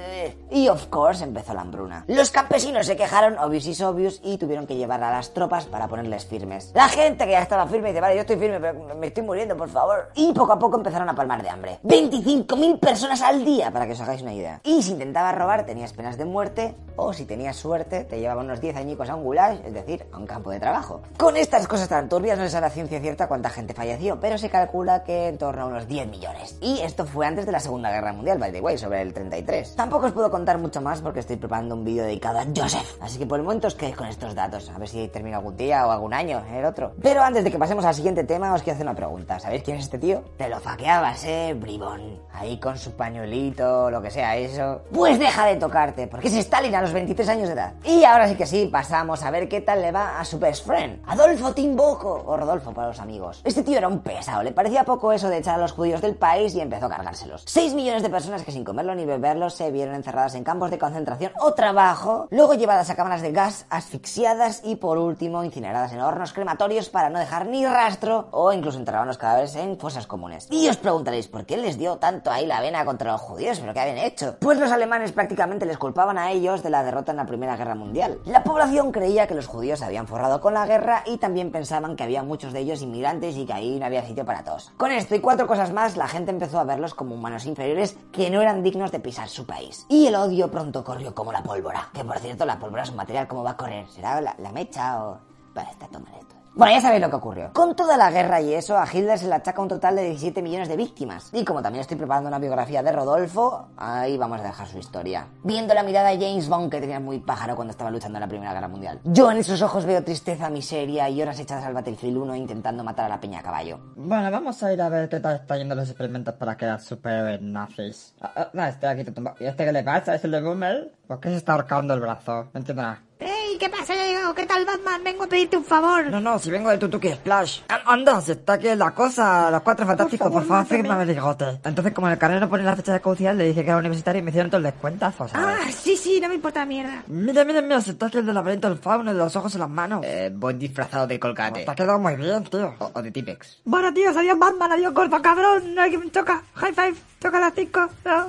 Y 0.51 0.69
of 0.69 0.87
course 0.87 1.25
empezó 1.25 1.53
la 1.55 1.63
hambruna. 1.63 2.05
Los 2.07 2.31
campesinos 2.31 2.87
se 2.87 2.97
quejaron, 2.97 3.39
obvious 3.39 3.67
is 3.67 3.81
obvious, 3.81 4.21
y 4.23 4.39
tuvieron 4.39 4.67
que 4.67 4.77
llevar 4.77 5.03
a 5.03 5.11
las 5.11 5.35
tropas 5.35 5.67
para 5.67 5.89
ponerles 5.89 6.27
firmes. 6.27 6.71
La 6.75 6.89
gente 6.89 7.25
que 7.25 7.33
ya 7.33 7.43
estaba 7.43 7.67
firme 7.67 7.89
dice, 7.89 8.01
vale, 8.01 8.15
yo 8.15 8.21
estoy 8.23 8.37
firme, 8.37 8.61
pero 8.61 8.95
me 8.95 9.07
estoy 9.09 9.23
muriendo, 9.23 9.57
por 9.57 9.69
favor. 9.69 10.11
Y 10.15 10.33
poco 10.33 10.53
a 10.53 10.59
poco 10.59 10.77
empezaron 10.77 11.09
a 11.09 11.15
palmar 11.15 11.43
de 11.43 11.51
hambre. 11.51 11.79
25.000 11.83 12.79
personas 12.79 13.21
al 13.23 13.45
día, 13.45 13.71
para 13.71 13.87
que 13.87 13.93
os 13.93 14.01
hagáis 14.01 14.23
una 14.23 14.33
idea. 14.33 14.61
Y 14.65 14.83
si 14.83 14.93
intentabas 14.93 15.35
robar, 15.35 15.67
tenías 15.67 15.93
penas 15.93 16.17
de 16.17 16.25
muerte, 16.25 16.75
o 16.97 17.13
si 17.13 17.25
tenías 17.25 17.57
suerte, 17.57 18.05
te 18.05 18.21
llevaban 18.21 18.47
unos 18.47 18.61
10 18.61 18.77
añicos 18.77 19.09
a 19.11 19.17
un 19.17 19.25
gulag, 19.25 19.61
es 19.65 19.75
decir, 19.75 20.07
a 20.13 20.19
un 20.19 20.27
campo 20.27 20.51
de 20.51 20.61
trabajo. 20.61 21.03
Con 21.19 21.37
estas 21.37 21.67
cosas 21.67 21.89
tan 21.89 22.09
turbias 22.09 22.39
no 22.39 22.45
se 22.45 22.51
sabe 22.51 22.67
la 22.67 22.71
ciencia 22.71 23.01
cierta 23.01 23.29
cuánta 23.29 23.51
gente 23.51 23.75
falleció, 23.75 24.21
pero 24.21 24.39
se 24.39 24.49
calcula 24.51 25.03
que 25.05 25.29
en 25.29 25.39
torno 25.39 25.63
a 25.63 25.67
unos 25.67 25.89
10 25.89 26.09
millones. 26.09 26.57
Y 26.61 26.81
esto 26.81 27.07
fue 27.07 27.27
antes 27.27 27.47
de 27.47 27.53
la 27.53 27.61
Segunda 27.61 27.91
Guerra 27.91 28.13
Mundial, 28.13 28.39
by 28.39 28.53
the 28.53 28.61
way, 28.61 28.79
sobre 28.79 29.03
el 29.03 29.13
33. 29.13 29.75
Tampoco 29.85 30.07
os 30.07 30.13
puedo 30.13 30.31
contar 30.31 30.57
mucho 30.57 30.81
más 30.81 31.03
porque 31.03 31.21
estoy 31.21 31.37
preparando 31.37 31.75
un 31.75 31.85
vídeo 31.85 32.05
dedicado 32.05 32.39
a 32.39 32.47
Joseph. 32.57 32.97
Así 33.03 33.19
que 33.19 33.27
por 33.27 33.39
el 33.39 33.45
momento 33.45 33.67
os 33.67 33.75
quedéis 33.75 33.97
con 33.97 34.07
estos 34.07 34.35
datos. 34.35 34.71
A 34.71 34.79
ver 34.79 34.89
si 34.89 35.09
termino 35.09 35.37
algún 35.37 35.59
día 35.59 35.87
o 35.87 35.91
algún 35.91 36.15
año 36.15 36.43
el 36.51 36.65
otro. 36.65 36.95
Pero 37.03 37.23
antes 37.23 37.45
de 37.45 37.51
que 37.51 37.59
pasemos 37.59 37.85
al 37.85 37.95
siguiente 37.95 38.25
tema, 38.25 38.55
os 38.55 38.63
quiero 38.63 38.77
hacer 38.77 38.87
una 38.87 38.97
pregunta. 38.97 39.39
¿Sabéis 39.39 39.63
quién 39.63 39.77
es 39.77 39.85
este 39.85 39.99
tío? 39.99 40.23
Te 40.39 40.49
lo 40.49 40.59
faqueabas, 40.59 41.23
eh, 41.27 41.55
bribón. 41.55 42.19
Ahí 42.33 42.59
con 42.59 42.79
su 42.79 42.93
pañuelito, 42.93 43.91
lo 43.91 44.01
que 44.01 44.11
sea 44.11 44.39
eso. 44.39 44.81
Pues 44.91 45.19
deja 45.19 45.45
de 45.45 45.57
tocarte, 45.57 46.07
porque 46.07 46.29
es 46.29 46.35
Stalin 46.35 46.75
a 46.75 46.81
los 46.81 46.95
23 46.95 47.29
años 47.29 47.49
de 47.49 47.53
edad. 47.53 47.75
Y 47.85 48.05
ahora 48.05 48.27
sí 48.27 48.37
que 48.37 48.47
sí, 48.47 48.71
pasamos 48.73 49.23
a 49.23 49.31
ver 49.31 49.51
qué 49.51 49.61
tal 49.61 49.83
le 49.83 49.93
va 49.93 50.19
a 50.19 50.25
su 50.25 50.39
best 50.39 50.67
friend, 50.67 51.03
Adolfo 51.07 51.53
Timboco, 51.53 52.23
o 52.25 52.39
Rodolfo 52.39 52.73
para 52.73 52.89
los 52.89 53.01
amigos. 53.01 53.43
Este 53.45 53.63
tío 53.63 53.77
era 53.77 53.89
un 53.89 53.99
pesado, 53.99 54.43
le 54.43 54.53
parecía 54.53 54.85
poco 54.85 55.13
eso 55.13 55.29
de 55.29 55.37
echar 55.37 55.57
a 55.57 55.59
los 55.59 55.73
judíos 55.73 56.01
del 56.01 56.15
país 56.15 56.55
y 56.55 56.63
empezó 56.63 56.87
a 56.87 56.89
cargárselos. 56.89 57.43
6 57.45 57.75
millones 57.75 58.03
de 58.03 58.09
personas 58.09 58.43
que 58.43 58.51
sin 58.51 58.65
comerlo 58.65 58.95
ni 58.95 59.05
beberlo 59.05 59.51
se 59.51 59.74
vieron 59.75 59.95
encerradas 59.95 60.35
en 60.35 60.45
campos 60.45 60.71
de 60.71 60.79
concentración 60.79 61.33
o 61.39 61.53
trabajo, 61.53 62.29
luego 62.31 62.55
llevadas 62.55 62.89
a 62.89 62.97
cámaras 62.97 63.21
de 63.21 63.33
gas, 63.33 63.67
asfixiadas 63.69 64.63
y 64.65 64.77
por 64.77 64.97
último 64.97 65.45
incineradas 65.45 65.93
en 65.93 66.01
hornos 66.01 66.33
crematorios 66.33 66.89
para 66.89 67.11
no 67.11 67.19
dejar 67.19 67.47
ni 67.47 67.67
rastro 67.67 68.29
o 68.31 68.53
incluso 68.53 68.79
enterraban 68.79 69.09
los 69.09 69.19
cadáveres 69.19 69.55
en 69.57 69.79
fosas 69.79 70.07
comunes. 70.07 70.49
Y 70.51 70.69
os 70.69 70.79
preguntaréis, 70.79 71.29
¿por 71.29 71.45
qué 71.45 71.59
les 71.59 71.77
dio 71.77 71.97
tanto 71.97 72.31
ahí 72.31 72.47
la 72.47 72.61
vena 72.61 72.85
contra 72.85 73.13
los 73.13 73.21
judíos? 73.21 73.61
¿Pero 73.61 73.75
qué 73.75 73.81
habían 73.81 73.99
hecho? 73.99 74.37
Pues 74.41 74.59
los 74.59 74.73
alemanes 74.73 75.13
prácticamente 75.13 75.67
les 75.67 75.77
culpaban 75.77 76.17
a 76.17 76.31
ellos 76.31 76.63
de 76.63 76.71
la 76.71 76.83
derrota 76.83 77.13
en 77.13 77.19
la 77.19 77.27
Primera 77.27 77.57
Guerra 77.57 77.75
Mundial. 77.75 78.21
La 78.25 78.45
población 78.45 78.93
creía 78.93 79.27
que 79.27 79.35
los 79.35 79.47
judíos 79.47 79.81
se 79.81 79.85
habían 79.85 80.07
forrado 80.07 80.41
con 80.41 80.55
la 80.55 80.67
guerra 80.67 81.03
y 81.07 81.19
también 81.19 81.51
pensaban 81.51 81.97
que 81.97 82.05
había 82.05 82.23
muchos 82.23 82.53
de 82.53 82.61
ellos 82.61 82.81
inmigrantes 82.83 83.37
y 83.37 83.45
que 83.45 83.53
ahí 83.53 83.79
no 83.79 83.87
había 83.87 84.07
sitio 84.07 84.25
para 84.25 84.45
todos. 84.45 84.73
Con 84.77 84.93
esto 84.93 85.15
y 85.15 85.21
cuatro 85.21 85.47
cosas 85.47 85.73
más, 85.73 85.97
la 85.97 86.09
gente 86.09 86.31
empezó 86.31 86.59
a 86.59 86.65
verlos 86.65 86.95
como 86.95 87.15
humanos 87.15 87.47
inferiores 87.47 87.97
que 88.13 88.31
no 88.31 88.41
eran 88.41 88.63
dignos 88.63 88.93
de 88.93 89.01
pisar 89.01 89.29
su 89.29 89.47
país. 89.47 89.64
Y 89.89 90.07
el 90.07 90.15
odio 90.15 90.51
pronto 90.51 90.85
corrió 90.85 91.15
como 91.15 91.33
la 91.33 91.43
pólvora. 91.43 91.89
Que 91.93 92.05
por 92.05 92.19
cierto, 92.19 92.45
la 92.45 92.59
pólvora 92.59 92.83
es 92.83 92.91
un 92.91 92.97
material, 92.97 93.29
¿cómo 93.29 93.43
va 93.43 93.53
a 93.53 93.57
correr? 93.57 93.89
¿Será 93.89 94.21
la, 94.21 94.53
mecha 94.53 95.05
o...? 95.05 95.19
Vale, 95.55 95.71
está 95.71 95.87
tomando 95.87 96.19
esto. 96.19 96.34
Bueno, 96.57 96.73
ya 96.73 96.81
sabéis 96.81 97.03
lo 97.03 97.11
que 97.11 97.17
ocurrió. 97.17 97.51
Con 97.53 97.75
toda 97.75 97.97
la 97.97 98.13
guerra 98.13 98.41
y 98.41 98.55
eso, 98.55 98.79
a 98.79 98.87
Hitler 98.87 99.19
se 99.19 99.27
le 99.27 99.35
achaca 99.35 99.61
un 99.61 99.67
total 99.67 99.97
de 99.97 100.05
17 100.05 100.41
millones 100.41 100.69
de 100.69 100.77
víctimas. 100.77 101.31
Y 101.33 101.45
como 101.45 101.61
también 101.61 101.81
estoy 101.81 101.97
preparando 101.97 102.29
una 102.29 102.39
biografía 102.39 102.81
de 102.81 102.93
Rodolfo, 102.93 103.71
ahí 103.77 104.17
vamos 104.17 104.39
a 104.39 104.45
dejar 104.45 104.69
su 104.69 104.79
historia. 104.79 105.27
Viendo 105.43 105.75
la 105.75 105.83
mirada 105.83 106.11
de 106.11 106.25
James 106.25 106.49
Bond 106.49 106.71
que 106.71 106.81
tenía 106.81 107.01
muy 107.01 107.19
pájaro 107.19 107.57
cuando 107.57 107.73
estaba 107.73 107.91
luchando 107.91 108.19
en 108.19 108.21
la 108.21 108.29
Primera 108.29 108.53
Guerra 108.53 108.69
Mundial. 108.69 109.01
Yo 109.03 109.33
en 109.33 109.39
esos 109.39 109.63
ojos 109.63 109.85
veo 109.85 110.05
tristeza, 110.05 110.49
miseria 110.49 111.09
y 111.11 111.21
horas 111.21 111.41
echadas 111.41 111.65
al 111.65 111.75
Battlefield 111.75 112.19
1 112.19 112.37
intentando 112.37 112.85
matar 112.85 113.07
a 113.07 113.09
la 113.09 113.21
peña 113.21 113.41
a 113.41 113.43
caballo. 113.43 113.81
Bueno, 113.97 114.31
vamos 114.31 114.63
a 114.63 114.73
ir 114.73 114.81
a 114.81 114.89
ver 114.89 115.09
qué 115.09 115.19
tal 115.19 115.35
están 115.35 115.59
yendo 115.59 115.75
los 115.75 115.89
experimentos 115.89 116.35
para 116.35 116.57
crear 116.57 116.81
super 116.81 117.43
nazis. 117.43 118.15
Ah, 118.21 118.33
ah, 118.37 118.51
no, 118.53 118.65
este 118.65 118.87
aquí 118.87 119.03
te 119.03 119.11
tumba. 119.11 119.35
¿Y 119.41 119.47
este 119.47 119.65
qué 119.65 119.73
le 119.73 119.83
pasa? 119.83 120.15
¿Es 120.15 120.23
el 120.23 120.31
de 120.31 120.41
Boomer? 120.41 120.93
¿Por 121.09 121.19
qué 121.19 121.31
se 121.31 121.37
está 121.37 121.55
ahorcando 121.55 121.95
el 121.95 122.01
brazo? 122.01 122.45
No 122.53 122.61
entiendo 122.61 122.83
nada. 122.83 123.03
¡Ey! 123.45 123.59
¿Qué 123.59 123.69
pasa? 123.69 123.95
¿Qué 124.35 124.47
tal, 124.47 124.65
Batman? 124.65 125.03
Vengo 125.05 125.25
a 125.25 125.27
pedirte 125.27 125.57
un 125.57 125.65
favor. 125.65 126.07
No, 126.07 126.21
no, 126.21 126.39
si 126.39 126.51
vengo 126.51 126.71
del 126.71 126.79
Tutuki 126.79 127.09
Splash. 127.11 127.61
Ah, 127.69 127.81
Anda, 127.87 128.21
si 128.21 128.33
está 128.33 128.55
aquí 128.55 128.69
la 128.75 128.93
cosa, 128.93 129.51
los 129.51 129.63
cuatro 129.63 129.87
fantásticos, 129.87 130.31
por 130.31 130.45
favor, 130.45 130.67
fírmame 130.67 131.03
el 131.03 131.09
bigote. 131.11 131.61
Entonces, 131.65 131.93
como 131.93 132.07
en 132.07 132.15
el 132.15 132.19
carnet 132.19 132.41
no 132.41 132.49
pone 132.49 132.65
la 132.65 132.75
fecha 132.77 132.93
de 132.93 133.01
caducidad, 133.01 133.35
le 133.35 133.45
dije 133.45 133.63
que 133.63 133.71
era 133.71 133.79
universitario 133.79 134.21
y 134.21 134.23
me 134.23 134.31
hicieron 134.31 134.51
todo 134.51 134.59
el 134.59 134.65
descuentazo, 134.65 135.29
¿sabes? 135.29 135.59
Ah, 135.61 135.71
sí, 135.71 135.97
sí, 135.97 136.21
no 136.21 136.29
me 136.29 136.35
importa 136.37 136.61
la 136.61 136.67
mierda. 136.67 137.03
Mira, 137.07 137.45
mira, 137.45 137.61
mira, 137.61 137.81
si 137.81 137.91
está 137.91 138.07
aquí 138.07 138.19
el 138.19 138.27
del 138.27 138.35
laberinto 138.35 138.69
del 138.69 138.79
fauno, 138.79 139.13
de 139.13 139.19
los 139.19 139.35
ojos 139.37 139.55
en 139.55 139.61
las 139.61 139.71
manos. 139.71 140.01
Eh, 140.05 140.31
voy 140.35 140.55
disfrazado 140.55 141.07
de 141.07 141.19
colgate. 141.21 141.65
Te 141.65 141.71
ha 141.71 141.75
quedado 141.75 141.99
muy 141.99 142.17
bien, 142.17 142.45
tío. 142.45 142.75
O, 142.79 142.91
o 142.95 143.03
de 143.03 143.11
Tipex. 143.11 143.61
Bueno, 143.65 143.93
tíos, 143.93 144.17
adiós, 144.17 144.39
Batman, 144.39 144.73
adiós, 144.73 144.93
gordo, 144.95 145.21
cabrón. 145.21 145.79
Alguien 145.79 146.01
me 146.01 146.11
toca. 146.11 146.43
High 146.55 146.73
five. 146.73 146.95
Toca 147.19 147.41
las 147.41 147.53
cinco. 147.55 147.89
No. 148.05 148.27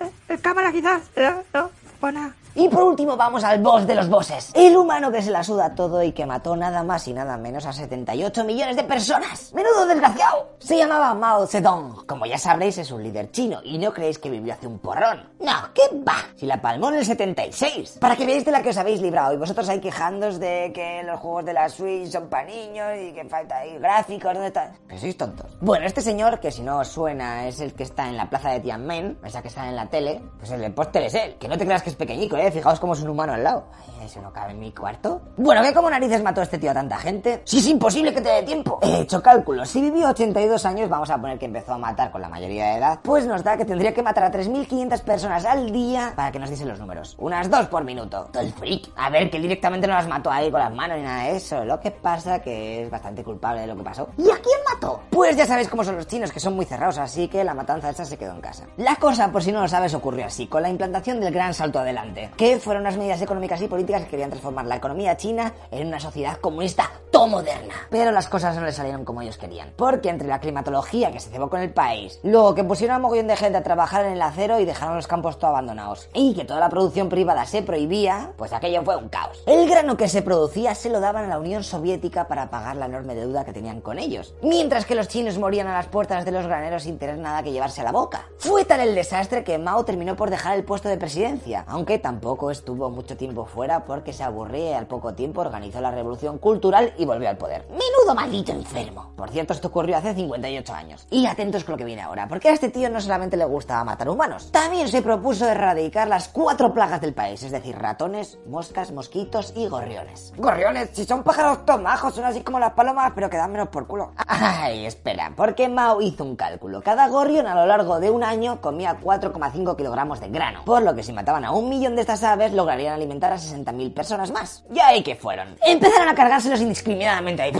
Eh, 0.00 0.10
eh, 0.28 0.38
cámara, 0.40 0.70
quizás. 0.72 1.02
No, 1.16 1.42
no. 1.54 1.70
Pues 2.00 2.14
nada. 2.14 2.34
Y 2.58 2.68
por 2.68 2.82
último 2.82 3.16
vamos 3.16 3.44
al 3.44 3.62
boss 3.62 3.86
de 3.86 3.94
los 3.94 4.08
bosses. 4.08 4.50
El 4.52 4.76
humano 4.76 5.12
que 5.12 5.22
se 5.22 5.30
la 5.30 5.44
suda 5.44 5.76
todo 5.76 6.02
y 6.02 6.10
que 6.10 6.26
mató 6.26 6.56
nada 6.56 6.82
más 6.82 7.06
y 7.06 7.12
nada 7.12 7.36
menos 7.36 7.64
a 7.66 7.72
78 7.72 8.42
millones 8.42 8.74
de 8.74 8.82
personas. 8.82 9.52
¡Menudo 9.54 9.86
desgraciado! 9.86 10.48
Se 10.58 10.76
llamaba 10.76 11.14
Mao 11.14 11.46
Zedong. 11.46 12.04
Como 12.04 12.26
ya 12.26 12.36
sabréis 12.36 12.76
es 12.78 12.90
un 12.90 13.04
líder 13.04 13.30
chino 13.30 13.60
y 13.62 13.78
no 13.78 13.94
creéis 13.94 14.18
que 14.18 14.28
vivió 14.28 14.54
hace 14.54 14.66
un 14.66 14.80
porrón. 14.80 15.22
No, 15.38 15.52
¿qué 15.72 15.82
va? 16.04 16.16
Si 16.34 16.46
la 16.46 16.60
palmó 16.60 16.88
en 16.88 16.96
el 16.96 17.06
76. 17.06 17.98
Para 18.00 18.16
que 18.16 18.26
veáis 18.26 18.44
de 18.44 18.50
la 18.50 18.60
que 18.60 18.70
os 18.70 18.76
habéis 18.76 19.00
librado 19.00 19.32
y 19.34 19.36
vosotros 19.36 19.68
ahí 19.68 19.78
quejándos 19.78 20.40
de 20.40 20.72
que 20.74 21.04
los 21.04 21.20
juegos 21.20 21.44
de 21.44 21.52
la 21.52 21.68
Switch 21.68 22.10
son 22.10 22.28
para 22.28 22.48
niños 22.48 22.88
y 23.00 23.12
que 23.12 23.24
falta 23.26 23.58
ahí 23.58 23.78
gráficos, 23.78 24.34
¿dónde? 24.34 24.52
Que 24.88 24.98
sois 24.98 25.16
tontos. 25.16 25.46
Bueno, 25.60 25.86
este 25.86 26.00
señor, 26.00 26.40
que 26.40 26.50
si 26.50 26.62
no 26.62 26.78
os 26.78 26.88
suena 26.88 27.46
es 27.46 27.60
el 27.60 27.74
que 27.74 27.84
está 27.84 28.08
en 28.08 28.16
la 28.16 28.28
plaza 28.28 28.50
de 28.50 28.58
Tiananmen, 28.58 29.16
esa 29.24 29.42
que 29.42 29.48
está 29.48 29.68
en 29.68 29.76
la 29.76 29.86
tele, 29.86 30.20
pues 30.40 30.50
el 30.50 30.72
póster 30.72 31.04
es 31.04 31.14
él. 31.14 31.36
Que 31.38 31.46
no 31.46 31.56
te 31.56 31.64
creas 31.64 31.84
que 31.84 31.90
es 31.90 31.96
pequeñico, 31.96 32.36
eh. 32.36 32.47
Fijaos 32.50 32.80
cómo 32.80 32.94
es 32.94 33.02
un 33.02 33.10
humano 33.10 33.32
al 33.32 33.44
lado. 33.44 33.64
Ay, 34.00 34.06
eso 34.06 34.20
no 34.20 34.32
cabe 34.32 34.52
en 34.52 34.60
mi 34.60 34.72
cuarto. 34.72 35.20
Bueno, 35.36 35.62
¿qué 35.62 35.72
como 35.72 35.90
narices 35.90 36.22
mató 36.22 36.42
este 36.42 36.58
tío 36.58 36.70
a 36.70 36.74
tanta 36.74 36.96
gente? 36.98 37.42
Si 37.44 37.58
es 37.58 37.66
imposible 37.66 38.12
que 38.14 38.20
te 38.20 38.28
dé 38.28 38.42
tiempo. 38.42 38.78
He 38.82 39.02
hecho 39.02 39.22
cálculos. 39.22 39.68
Si 39.68 39.80
vivió 39.80 40.08
82 40.08 40.64
años, 40.66 40.88
vamos 40.88 41.10
a 41.10 41.18
poner 41.20 41.38
que 41.38 41.46
empezó 41.46 41.74
a 41.74 41.78
matar 41.78 42.10
con 42.10 42.20
la 42.20 42.28
mayoría 42.28 42.66
de 42.66 42.78
edad, 42.78 43.00
pues 43.02 43.26
nos 43.26 43.42
da 43.44 43.56
que 43.56 43.64
tendría 43.64 43.92
que 43.92 44.02
matar 44.02 44.24
a 44.24 44.30
3.500 44.30 45.00
personas 45.02 45.44
al 45.44 45.70
día 45.72 46.12
para 46.16 46.32
que 46.32 46.38
nos 46.38 46.48
diesen 46.48 46.68
los 46.68 46.78
números. 46.78 47.16
Unas 47.18 47.50
dos 47.50 47.66
por 47.66 47.84
minuto. 47.84 48.28
Todo 48.32 48.42
el 48.42 48.52
freak. 48.52 48.90
A 48.96 49.10
ver, 49.10 49.30
que 49.30 49.38
directamente 49.38 49.86
no 49.86 49.94
las 49.94 50.08
mató 50.08 50.30
ahí 50.30 50.50
con 50.50 50.60
las 50.60 50.72
manos 50.72 50.98
ni 50.98 51.04
nada 51.04 51.24
de 51.24 51.36
eso. 51.36 51.64
Lo 51.64 51.78
que 51.80 51.90
pasa 51.90 52.40
que 52.40 52.82
es 52.82 52.90
bastante 52.90 53.22
culpable 53.22 53.62
de 53.62 53.66
lo 53.66 53.76
que 53.76 53.82
pasó. 53.82 54.08
¿Y 54.16 54.30
a 54.30 54.36
quién 54.36 54.58
mató? 54.72 55.00
Pues 55.10 55.36
ya 55.36 55.46
sabéis 55.46 55.68
cómo 55.68 55.84
son 55.84 55.96
los 55.96 56.06
chinos, 56.06 56.32
que 56.32 56.40
son 56.40 56.54
muy 56.54 56.64
cerrados, 56.64 56.98
así 56.98 57.28
que 57.28 57.44
la 57.44 57.54
matanza 57.54 57.90
esa 57.90 58.04
se 58.04 58.16
quedó 58.16 58.32
en 58.32 58.40
casa. 58.40 58.64
La 58.76 58.96
cosa, 58.96 59.30
por 59.30 59.42
si 59.42 59.52
no 59.52 59.60
lo 59.60 59.68
sabes, 59.68 59.94
ocurrió 59.94 60.26
así, 60.26 60.46
con 60.46 60.62
la 60.62 60.68
implantación 60.68 61.20
del 61.20 61.32
gran 61.32 61.54
salto 61.54 61.78
adelante, 61.78 62.27
que 62.36 62.58
fueron 62.58 62.82
unas 62.82 62.96
medidas 62.96 63.22
económicas 63.22 63.60
y 63.62 63.68
políticas 63.68 64.02
que 64.02 64.10
querían 64.10 64.30
transformar 64.30 64.66
la 64.66 64.76
economía 64.76 65.16
china 65.16 65.52
en 65.70 65.86
una 65.86 66.00
sociedad 66.00 66.38
comunista 66.38 66.90
moderna. 67.26 67.74
Pero 67.90 68.12
las 68.12 68.28
cosas 68.28 68.54
no 68.54 68.62
le 68.62 68.70
salieron 68.70 69.04
como 69.04 69.22
ellos 69.22 69.38
querían, 69.38 69.72
porque 69.74 70.08
entre 70.08 70.28
la 70.28 70.38
climatología 70.38 71.10
que 71.10 71.18
se 71.18 71.30
cebó 71.30 71.50
con 71.50 71.60
el 71.60 71.70
país, 71.70 72.20
luego 72.22 72.54
que 72.54 72.62
pusieron 72.62 72.96
a 72.96 72.98
mogollón 73.00 73.26
de 73.26 73.36
gente 73.36 73.58
a 73.58 73.62
trabajar 73.62 74.04
en 74.04 74.12
el 74.12 74.22
acero 74.22 74.60
y 74.60 74.64
dejaron 74.64 74.94
los 74.94 75.08
campos 75.08 75.38
todo 75.38 75.50
abandonados, 75.50 76.08
y 76.14 76.34
que 76.34 76.44
toda 76.44 76.60
la 76.60 76.68
producción 76.68 77.08
privada 77.08 77.44
se 77.44 77.62
prohibía, 77.62 78.32
pues 78.36 78.52
aquello 78.52 78.82
fue 78.84 78.96
un 78.96 79.08
caos. 79.08 79.42
El 79.46 79.68
grano 79.68 79.96
que 79.96 80.08
se 80.08 80.22
producía 80.22 80.74
se 80.74 80.90
lo 80.90 81.00
daban 81.00 81.24
a 81.24 81.28
la 81.28 81.38
Unión 81.38 81.64
Soviética 81.64 82.28
para 82.28 82.50
pagar 82.50 82.76
la 82.76 82.86
enorme 82.86 83.14
deuda 83.14 83.44
que 83.44 83.52
tenían 83.52 83.80
con 83.80 83.98
ellos, 83.98 84.34
mientras 84.42 84.86
que 84.86 84.94
los 84.94 85.08
chinos 85.08 85.38
morían 85.38 85.66
a 85.66 85.74
las 85.74 85.86
puertas 85.86 86.24
de 86.24 86.30
los 86.30 86.46
graneros 86.46 86.84
sin 86.84 86.98
tener 86.98 87.18
nada 87.18 87.42
que 87.42 87.50
llevarse 87.50 87.80
a 87.80 87.84
la 87.84 87.92
boca. 87.92 88.28
Fue 88.38 88.64
tal 88.64 88.80
el 88.80 88.94
desastre 88.94 89.42
que 89.42 89.58
Mao 89.58 89.84
terminó 89.84 90.14
por 90.14 90.30
dejar 90.30 90.56
el 90.56 90.64
puesto 90.64 90.88
de 90.88 90.98
presidencia, 90.98 91.64
aunque 91.66 91.98
tampoco 91.98 92.17
tampoco 92.18 92.50
estuvo 92.50 92.90
mucho 92.90 93.16
tiempo 93.16 93.44
fuera 93.44 93.84
porque 93.84 94.12
se 94.12 94.24
aburría 94.24 94.70
y 94.70 94.72
al 94.72 94.88
poco 94.88 95.14
tiempo 95.14 95.40
organizó 95.40 95.80
la 95.80 95.92
revolución 95.92 96.38
cultural 96.38 96.92
y 96.98 97.04
volvió 97.04 97.28
al 97.28 97.38
poder. 97.38 97.64
Menudo 97.70 98.12
maldito 98.12 98.50
enfermo. 98.50 99.12
Por 99.16 99.30
cierto, 99.30 99.52
esto 99.52 99.68
ocurrió 99.68 99.96
hace 99.96 100.14
58 100.14 100.74
años. 100.74 101.06
Y 101.12 101.26
atentos 101.26 101.62
con 101.62 101.74
lo 101.74 101.78
que 101.78 101.84
viene 101.84 102.02
ahora, 102.02 102.26
porque 102.26 102.48
a 102.48 102.54
este 102.54 102.70
tío 102.70 102.90
no 102.90 103.00
solamente 103.00 103.36
le 103.36 103.44
gustaba 103.44 103.84
matar 103.84 104.08
humanos, 104.08 104.50
también 104.50 104.88
se 104.88 105.00
propuso 105.00 105.46
erradicar 105.46 106.08
las 106.08 106.26
cuatro 106.26 106.74
plagas 106.74 107.00
del 107.00 107.14
país, 107.14 107.40
es 107.44 107.52
decir, 107.52 107.78
ratones, 107.78 108.40
moscas, 108.48 108.90
mosquitos 108.90 109.52
y 109.54 109.68
gorriones. 109.68 110.32
Gorriones, 110.36 110.90
si 110.94 111.04
son 111.04 111.22
pájaros 111.22 111.64
tomajos, 111.64 112.16
son 112.16 112.24
así 112.24 112.40
como 112.40 112.58
las 112.58 112.72
palomas, 112.72 113.12
pero 113.14 113.30
que 113.30 113.36
dan 113.36 113.52
menos 113.52 113.68
por 113.68 113.86
culo. 113.86 114.10
Ay, 114.26 114.86
espera, 114.86 115.32
porque 115.36 115.68
Mao 115.68 116.00
hizo 116.00 116.24
un 116.24 116.34
cálculo. 116.34 116.82
Cada 116.82 117.06
gorrión 117.06 117.46
a 117.46 117.54
lo 117.54 117.64
largo 117.64 118.00
de 118.00 118.10
un 118.10 118.24
año 118.24 118.60
comía 118.60 118.98
4,5 119.00 119.76
kilogramos 119.76 120.18
de 120.18 120.30
grano, 120.30 120.62
por 120.64 120.82
lo 120.82 120.96
que 120.96 121.04
si 121.04 121.12
mataban 121.12 121.44
a 121.44 121.52
un 121.52 121.68
millón 121.68 121.94
de 121.94 122.07
estas 122.08 122.24
aves 122.24 122.54
lograrían 122.54 122.94
alimentar 122.94 123.30
a 123.30 123.36
60.000 123.36 123.92
personas 123.92 124.30
más. 124.30 124.64
Y 124.74 124.80
ahí 124.80 125.02
que 125.02 125.14
fueron. 125.14 125.58
Empezaron 125.60 126.08
a 126.08 126.14
cargárselos 126.14 126.58
indiscriminadamente 126.62 127.42
ahí. 127.42 127.52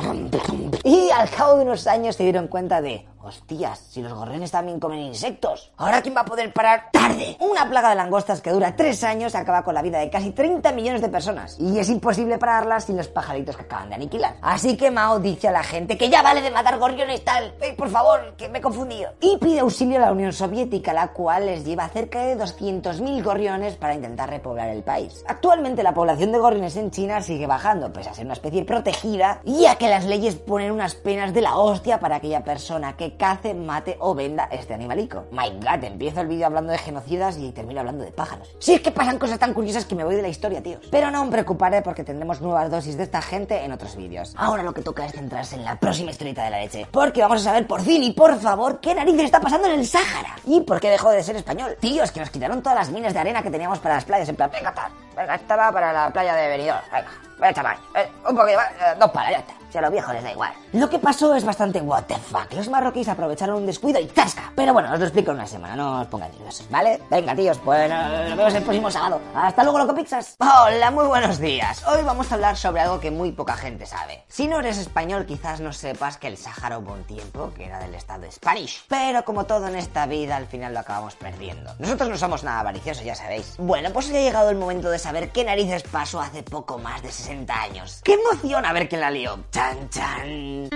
Y 0.84 1.10
al 1.10 1.28
cabo 1.28 1.56
de 1.56 1.64
unos 1.64 1.86
años 1.86 2.16
se 2.16 2.22
dieron 2.22 2.48
cuenta 2.48 2.80
de, 2.80 3.06
hostias, 3.28 3.78
si 3.90 4.02
los 4.02 4.12
gorriones 4.12 4.50
también 4.50 4.80
comen 4.80 5.00
insectos, 5.00 5.72
¿ahora 5.76 6.02
quién 6.02 6.16
va 6.16 6.22
a 6.22 6.24
poder 6.24 6.52
parar? 6.52 6.88
¡Tarde! 6.92 7.36
Una 7.40 7.68
plaga 7.68 7.90
de 7.90 7.96
langostas 7.96 8.40
que 8.40 8.50
dura 8.50 8.74
tres 8.74 9.04
años 9.04 9.34
acaba 9.34 9.62
con 9.62 9.74
la 9.74 9.82
vida 9.82 9.98
de 9.98 10.10
casi 10.10 10.30
30 10.30 10.72
millones 10.72 11.00
de 11.00 11.08
personas. 11.08 11.56
Y 11.58 11.78
es 11.78 11.88
imposible 11.88 12.38
pararlas 12.38 12.84
sin 12.84 12.96
los 12.96 13.08
pajaritos 13.08 13.56
que 13.56 13.62
acaban 13.62 13.90
de 13.90 13.96
aniquilar. 13.96 14.36
Así 14.40 14.76
que 14.76 14.90
Mao 14.90 15.18
dice 15.20 15.48
a 15.48 15.52
la 15.52 15.62
gente 15.62 15.96
que 15.98 16.08
ya 16.08 16.22
vale 16.22 16.42
de 16.42 16.50
matar 16.50 16.78
gorriones 16.78 17.24
tal. 17.24 17.54
Eh, 17.60 17.74
por 17.76 17.90
favor, 17.90 18.34
que 18.36 18.48
me 18.48 18.58
he 18.58 18.62
confundido. 18.62 19.12
Y 19.20 19.36
pide 19.38 19.60
auxilio 19.60 19.98
a 19.98 20.06
la 20.06 20.12
Unión 20.12 20.32
Soviética, 20.32 20.92
la 20.92 21.08
cual 21.08 21.46
les 21.46 21.64
lleva 21.64 21.88
cerca 21.88 22.22
de 22.22 22.36
200.000 22.36 23.22
gorriones 23.22 23.76
para 23.76 23.94
intentar 23.94 24.30
repoblar 24.38 24.68
el 24.68 24.82
país. 24.82 25.24
Actualmente 25.26 25.82
la 25.82 25.92
población 25.92 26.30
de 26.30 26.38
gorriones 26.38 26.76
en 26.76 26.90
China 26.90 27.20
sigue 27.20 27.46
bajando, 27.46 27.92
pese 27.92 28.10
a 28.10 28.14
ser 28.14 28.24
una 28.24 28.34
especie 28.34 28.64
protegida, 28.64 29.40
ya 29.44 29.76
que 29.76 29.88
las 29.88 30.04
leyes 30.04 30.36
ponen 30.36 30.70
unas 30.70 30.94
penas 30.94 31.34
de 31.34 31.40
la 31.40 31.56
hostia 31.56 31.98
para 31.98 32.16
aquella 32.16 32.44
persona 32.44 32.96
que 32.96 33.16
cace, 33.16 33.52
mate 33.52 33.96
o 34.00 34.14
venda 34.14 34.48
este 34.52 34.74
animalico. 34.74 35.24
My 35.32 35.50
god, 35.60 35.82
empiezo 35.82 36.20
el 36.20 36.28
vídeo 36.28 36.46
hablando 36.46 36.70
de 36.70 36.78
genocidas 36.78 37.36
y 37.36 37.50
termino 37.50 37.80
hablando 37.80 38.04
de 38.04 38.12
pájaros. 38.12 38.54
Si 38.60 38.74
es 38.74 38.80
que 38.80 38.92
pasan 38.92 39.18
cosas 39.18 39.40
tan 39.40 39.54
curiosas 39.54 39.84
que 39.84 39.96
me 39.96 40.04
voy 40.04 40.14
de 40.14 40.22
la 40.22 40.28
historia, 40.28 40.62
tíos. 40.62 40.86
Pero 40.90 41.10
no 41.10 41.24
me 41.24 41.32
preocuparé 41.32 41.82
porque 41.82 42.04
tendremos 42.04 42.40
nuevas 42.40 42.70
dosis 42.70 42.96
de 42.96 43.02
esta 43.02 43.20
gente 43.20 43.64
en 43.64 43.72
otros 43.72 43.96
vídeos. 43.96 44.34
Ahora 44.36 44.62
lo 44.62 44.72
que 44.72 44.82
toca 44.82 45.04
es 45.04 45.12
centrarse 45.12 45.56
en 45.56 45.64
la 45.64 45.80
próxima 45.80 46.12
historieta 46.12 46.44
de 46.44 46.50
la 46.50 46.60
leche. 46.60 46.86
Porque 46.92 47.22
vamos 47.22 47.40
a 47.40 47.44
saber 47.44 47.66
por 47.66 47.80
fin 47.80 48.04
y 48.04 48.12
por 48.12 48.38
favor 48.38 48.78
qué 48.78 48.94
narices 48.94 49.24
está 49.24 49.40
pasando 49.40 49.66
en 49.66 49.80
el 49.80 49.86
Sáhara. 49.86 50.36
Y 50.46 50.60
por 50.60 50.78
qué 50.80 50.90
dejó 50.90 51.10
de 51.10 51.24
ser 51.24 51.34
español. 51.34 51.76
Tíos, 51.80 52.12
que 52.12 52.20
nos 52.20 52.30
quitaron 52.30 52.62
todas 52.62 52.78
las 52.78 52.90
minas 52.90 53.12
de 53.12 53.18
arena 53.18 53.42
que 53.42 53.50
teníamos 53.50 53.80
para 53.80 53.96
las 53.96 54.04
playas. 54.04 54.27
En 54.28 54.36
plan, 54.36 54.50
venga, 54.50 54.74
tal. 54.74 54.92
Venga, 55.16 55.34
esta 55.34 55.56
va 55.56 55.72
para 55.72 55.92
la 55.92 56.10
playa 56.10 56.34
de 56.34 56.48
Benidorm. 56.48 56.82
Venga, 56.92 57.08
venga, 57.38 57.54
chaval. 57.54 57.76
Eh, 57.94 58.08
un 58.28 58.36
poquito, 58.36 58.60
eh, 58.60 58.94
dos 58.98 59.10
palas, 59.10 59.32
ya 59.32 59.38
está. 59.38 59.54
Si 59.70 59.76
a 59.76 59.82
los 59.82 59.90
viejos 59.90 60.14
les 60.14 60.24
da 60.24 60.32
igual. 60.32 60.52
Lo 60.72 60.88
que 60.88 60.98
pasó 60.98 61.34
es 61.34 61.44
bastante 61.44 61.80
what 61.82 62.04
the 62.04 62.16
fuck. 62.16 62.50
Los 62.54 62.70
marroquíes 62.70 63.08
aprovecharon 63.08 63.56
un 63.56 63.66
descuido 63.66 64.00
y 64.00 64.06
¡tasca! 64.06 64.50
Pero 64.56 64.72
bueno, 64.72 64.90
os 64.90 64.98
lo 64.98 65.04
explico 65.04 65.30
en 65.32 65.36
una 65.36 65.46
semana, 65.46 65.76
no 65.76 66.00
os 66.00 66.06
pongáis 66.06 66.32
nerviosos, 66.32 66.70
¿vale? 66.70 67.02
Venga, 67.10 67.34
tíos, 67.34 67.58
pues 67.58 67.90
nos 67.90 68.36
vemos 68.36 68.54
el 68.54 68.62
próximo 68.62 68.90
sábado. 68.90 69.20
Hasta 69.34 69.62
luego, 69.62 69.78
loco 69.78 69.94
pizzas. 69.94 70.36
Hola, 70.40 70.90
muy 70.90 71.06
buenos 71.06 71.38
días. 71.38 71.86
Hoy 71.86 72.02
vamos 72.02 72.32
a 72.32 72.36
hablar 72.36 72.56
sobre 72.56 72.80
algo 72.80 72.98
que 72.98 73.10
muy 73.10 73.32
poca 73.32 73.56
gente 73.56 73.84
sabe. 73.84 74.24
Si 74.28 74.48
no 74.48 74.58
eres 74.60 74.78
español, 74.78 75.26
quizás 75.26 75.60
no 75.60 75.74
sepas 75.74 76.16
que 76.16 76.28
el 76.28 76.38
Sáhara 76.38 76.78
hubo 76.78 76.94
un 76.94 77.04
tiempo 77.04 77.52
que 77.54 77.66
era 77.66 77.78
del 77.78 77.94
estado 77.94 78.30
Spanish. 78.32 78.86
Pero 78.88 79.22
como 79.26 79.44
todo 79.44 79.66
en 79.68 79.76
esta 79.76 80.06
vida, 80.06 80.36
al 80.36 80.46
final 80.46 80.72
lo 80.72 80.80
acabamos 80.80 81.14
perdiendo. 81.14 81.74
Nosotros 81.78 82.08
no 82.08 82.16
somos 82.16 82.42
nada 82.42 82.60
avariciosos, 82.60 83.04
ya 83.04 83.14
sabéis. 83.14 83.56
Bueno, 83.58 83.90
pues 83.92 84.08
ya 84.08 84.18
ha 84.18 84.22
llegado 84.22 84.48
el 84.48 84.56
momento 84.56 84.88
de 84.88 84.98
saber 84.98 85.30
qué 85.30 85.44
narices 85.44 85.82
pasó 85.82 86.20
hace 86.20 86.42
poco 86.42 86.78
más 86.78 87.02
de 87.02 87.12
60 87.12 87.27
años. 87.48 88.00
¡Qué 88.04 88.14
emoción 88.14 88.64
a 88.64 88.72
ver 88.72 88.88
quién 88.88 89.00
la 89.00 89.10
lió! 89.10 89.38
¡Chan, 89.50 89.88
chan! 89.90 90.68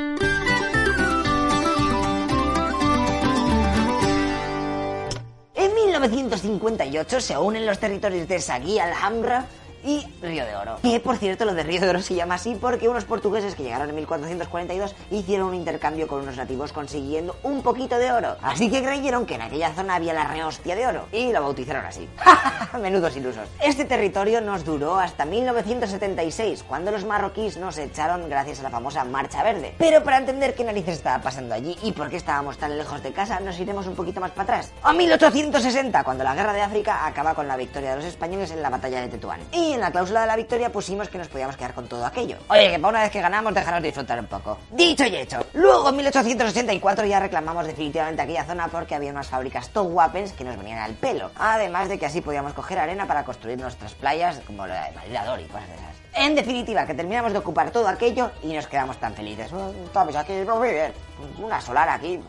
En 5.55 5.74
1958 5.74 7.20
se 7.20 7.39
unen 7.39 7.66
los 7.66 7.78
territorios 7.78 8.28
de 8.28 8.40
Sagui, 8.40 8.78
Alhambra 8.78 9.47
y 9.85 10.07
Río 10.20 10.44
de 10.44 10.57
Oro. 10.57 10.77
Que 10.83 11.01
por 11.01 11.17
cierto, 11.17 11.44
lo 11.44 11.55
de 11.55 11.62
Río 11.62 11.81
de 11.81 11.89
Oro 11.89 12.02
se 12.02 12.15
llama 12.15 12.36
así 12.36 12.55
porque 12.55 12.89
unos 12.89 13.05
portugueses 13.05 13.55
que 13.55 13.62
llegaron 13.62 13.89
en 13.89 13.97
1442 13.97 14.94
hicieron 15.11 15.49
un 15.49 15.55
intercambio 15.55 16.07
con 16.07 16.23
unos 16.23 16.36
nativos 16.36 16.73
consiguiendo 16.73 17.36
un 17.43 17.62
poquito 17.62 17.99
de 17.99 18.12
oro. 18.12 18.36
Así 18.43 18.70
que 18.70 18.83
creyeron 18.83 19.27
que 19.27 19.35
en 19.35 19.43
aquella 19.43 19.73
zona 19.73 19.97
había 19.97 20.12
la 20.15 20.28
rehostia 20.28 20.75
de 20.75 20.86
oro 20.86 21.07
y 21.12 21.33
lo 21.33 21.43
bautizaron 21.43 21.85
así. 21.85 22.09
Menudos 22.81 23.17
ilusos. 23.17 23.49
Este 23.62 23.85
territorio 23.85 24.41
nos 24.41 24.65
duró 24.65 24.99
hasta 24.99 25.25
1976, 25.25 26.65
cuando 26.67 26.91
los 26.91 27.05
marroquíes 27.05 27.57
nos 27.57 27.78
echaron 27.78 28.28
gracias 28.28 28.61
a 28.61 28.65
la 28.65 28.70
famosa 28.70 29.05
Marcha 29.05 29.43
Verde. 29.43 29.75
Pero 29.78 30.02
para 30.02 30.19
entender 30.19 30.55
qué 30.55 30.65
narices 30.65 30.97
estaba 30.97 31.23
pasando 31.23 31.55
allí 31.55 31.77
y 31.83 31.93
por 31.93 32.11
qué 32.11 32.17
estábamos 32.17 32.59
tan 32.59 32.77
lejos 32.77 33.02
de 33.02 33.12
casa, 33.12 33.41
nos 33.41 33.59
iremos 33.59 33.86
un 33.86 33.94
poquito 33.94 34.20
más 34.20 34.31
para 34.31 34.43
atrás. 34.43 34.73
A 34.83 34.93
1860, 34.93 36.05
cuando 36.05 36.25
la 36.25 36.35
guerra 36.35 36.52
de 36.52 36.62
África 36.62 37.07
acaba 37.07 37.35
con 37.35 37.49
la 37.49 37.57
victoria 37.57 37.91
de 37.91 37.97
los 37.97 38.05
españoles 38.05 38.51
en 38.51 38.62
la 38.62 38.70
batalla 38.70 39.01
de 39.01 39.09
Tetuán. 39.09 39.41
Y 39.52 39.72
en 39.73 39.81
la 39.81 39.91
cláusula 39.91 40.23
de 40.23 40.26
la 40.26 40.36
victoria 40.36 40.70
pusimos 40.70 41.09
que 41.09 41.18
nos 41.18 41.28
podíamos 41.28 41.57
quedar 41.57 41.75
con 41.75 41.89
todo 41.89 42.05
aquello. 42.05 42.39
Oye, 42.49 42.70
que 42.70 42.78
para 42.78 42.89
una 42.89 43.02
vez 43.02 43.10
que 43.10 43.20
ganamos, 43.20 43.55
dejaros 43.55 43.83
disfrutar 43.83 44.18
un 44.18 44.26
poco. 44.26 44.59
Dicho 44.70 45.05
y 45.07 45.17
hecho. 45.17 45.44
Luego, 45.55 45.89
en 45.89 45.97
1884 45.97 47.07
ya 47.07 47.20
reclamamos 47.20 47.67
definitivamente 47.67 48.23
aquella 48.23 48.44
zona 48.44 48.68
porque 48.68 48.94
había 48.94 49.10
unas 49.10 49.28
fábricas 49.28 49.68
top 49.70 49.89
weapons 49.91 50.33
que 50.33 50.44
nos 50.44 50.57
venían 50.57 50.78
al 50.78 50.94
pelo. 50.94 51.31
Además 51.36 51.89
de 51.89 51.99
que 51.99 52.07
así 52.07 52.20
podíamos 52.20 52.52
coger 52.52 52.78
arena 52.78 53.07
para 53.07 53.25
construir 53.25 53.59
nuestras 53.59 53.94
playas, 53.94 54.41
como 54.47 54.67
la 54.67 54.86
de 54.86 54.92
Maridador 54.92 55.41
y 55.41 55.44
cosas 55.44 55.68
de 55.68 55.75
esas. 55.75 56.02
En 56.15 56.34
definitiva, 56.34 56.86
que 56.86 56.94
terminamos 56.94 57.33
de 57.33 57.39
ocupar 57.39 57.70
todo 57.70 57.89
aquello 57.89 58.31
y 58.42 58.52
nos 58.52 58.67
quedamos 58.67 58.99
tan 58.99 59.15
felices. 59.15 59.51
Estamos 59.84 60.15
aquí, 60.15 60.33
muy 60.33 60.70
bien. 60.70 60.92
Una 61.39 61.60
solar 61.60 61.89
aquí. 61.89 62.20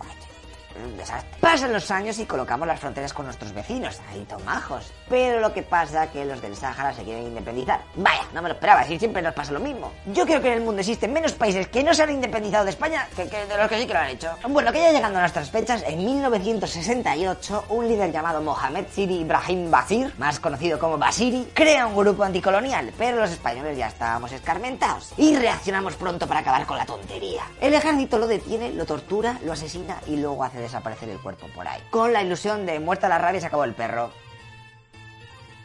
Desastre. 0.98 1.40
Pasan 1.40 1.74
los 1.74 1.90
años 1.92 2.18
y 2.19 2.26
colocamos 2.26 2.68
las 2.68 2.80
fronteras 2.80 3.14
con 3.14 3.26
nuestros 3.26 3.53
vecinos, 3.53 4.00
ahí 4.11 4.26
tomajos. 4.26 4.92
Pero 5.10 5.40
lo 5.40 5.53
que 5.53 5.64
pasa 5.64 6.06
es 6.06 6.11
que 6.11 6.26
los 6.26 6.42
del 6.42 6.56
Sáhara 6.56 6.93
se 6.93 7.03
quieren 7.03 7.27
independizar. 7.27 7.82
Vaya, 7.95 8.24
no 8.34 8.42
me 8.42 8.50
lo 8.50 8.56
esperaba, 8.56 8.84
si 8.84 8.98
siempre 9.00 9.22
nos 9.22 9.34
pasa 9.34 9.52
lo 9.52 9.60
mismo. 9.60 9.92
Yo 10.08 10.26
creo 10.26 10.42
que 10.42 10.48
en 10.48 10.53
el 10.60 10.61
mundo 10.61 10.82
existen 10.82 11.14
menos 11.14 11.34
países 11.34 11.68
que 11.68 11.84
no 11.84 11.93
se 11.93 12.03
han 12.03 12.11
independizado 12.11 12.66
de 12.66 12.72
España 12.72 13.08
que, 13.16 13.27
que 13.27 13.45
de 13.45 13.58
los 13.58 13.68
que 13.68 13.80
sí 13.80 13.88
que 13.88 13.93
lo 13.93 14.00
han 14.00 14.10
hecho. 14.10 14.32
Bueno, 14.48 14.72
que 14.72 14.82
ya 14.82 14.92
llegando 14.92 15.18
a 15.19 15.22
nuestras 15.22 15.50
fechas, 15.50 15.84
en 15.85 16.03
1968, 16.03 17.66
un 17.69 17.88
líder 17.88 18.11
llamado 18.11 18.42
Mohamed 18.42 18.85
Siri 18.92 19.19
Ibrahim 19.19 19.69
Basir, 19.69 20.14
más 20.18 20.40
conocido 20.40 20.80
como 20.80 20.98
Basiri, 20.98 21.50
crea 21.53 21.88
un 21.88 21.95
grupo 21.95 22.24
anticolonial, 22.24 22.92
pero 22.98 23.18
los 23.18 23.32
españoles 23.32 23.77
ya 23.77 23.88
estábamos 23.88 24.32
escarmentados 24.32 25.14
y 25.18 25.35
reaccionamos 25.35 25.95
pronto 25.95 26.27
para 26.27 26.40
acabar 26.42 26.66
con 26.66 26.77
la 26.77 26.85
tontería. 26.85 27.43
El 27.61 27.74
ejército 27.74 28.18
lo 28.18 28.27
detiene, 28.27 28.72
lo 28.72 28.85
tortura, 28.85 29.40
lo 29.43 29.53
asesina 29.53 30.00
y 30.08 30.18
luego 30.18 30.43
hace 30.43 30.62
desaparecer 30.64 31.09
el 31.09 31.19
cuerpo 31.19 31.48
por 31.48 31.67
ahí. 31.67 31.82
Con 31.90 32.14
la 32.14 32.22
ilusión 32.22 32.66
de 32.66 32.80
muerta 32.80 33.08
la 33.08 33.17
rabia 33.17 33.40
se 33.40 33.48
acabó 33.48 33.64
el 33.64 33.74
perro. 33.74 34.11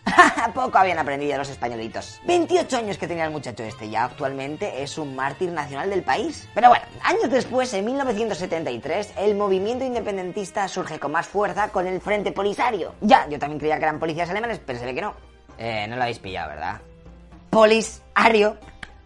Poco 0.54 0.78
habían 0.78 0.98
aprendido 0.98 1.36
los 1.38 1.48
españolitos. 1.48 2.20
28 2.24 2.76
años 2.76 2.98
que 2.98 3.06
tenía 3.06 3.24
el 3.24 3.30
muchacho 3.30 3.62
este, 3.62 3.88
ya 3.88 4.04
actualmente 4.04 4.82
es 4.82 4.98
un 4.98 5.14
mártir 5.14 5.50
nacional 5.50 5.90
del 5.90 6.02
país. 6.02 6.48
Pero 6.54 6.68
bueno, 6.68 6.84
años 7.02 7.30
después, 7.30 7.72
en 7.74 7.84
1973, 7.84 9.14
el 9.18 9.34
movimiento 9.34 9.84
independentista 9.84 10.68
surge 10.68 10.98
con 10.98 11.12
más 11.12 11.26
fuerza 11.26 11.68
con 11.68 11.86
el 11.86 12.00
Frente 12.00 12.32
Polisario. 12.32 12.94
Ya, 13.00 13.28
yo 13.28 13.38
también 13.38 13.58
creía 13.58 13.78
que 13.78 13.84
eran 13.84 13.98
policías 13.98 14.30
alemanes, 14.30 14.60
pero 14.64 14.78
se 14.78 14.86
ve 14.86 14.94
que 14.94 15.02
no. 15.02 15.14
Eh, 15.58 15.86
no 15.88 15.96
lo 15.96 16.02
habéis 16.02 16.18
pillado, 16.18 16.50
¿verdad? 16.50 16.80
Polisario, 17.50 18.56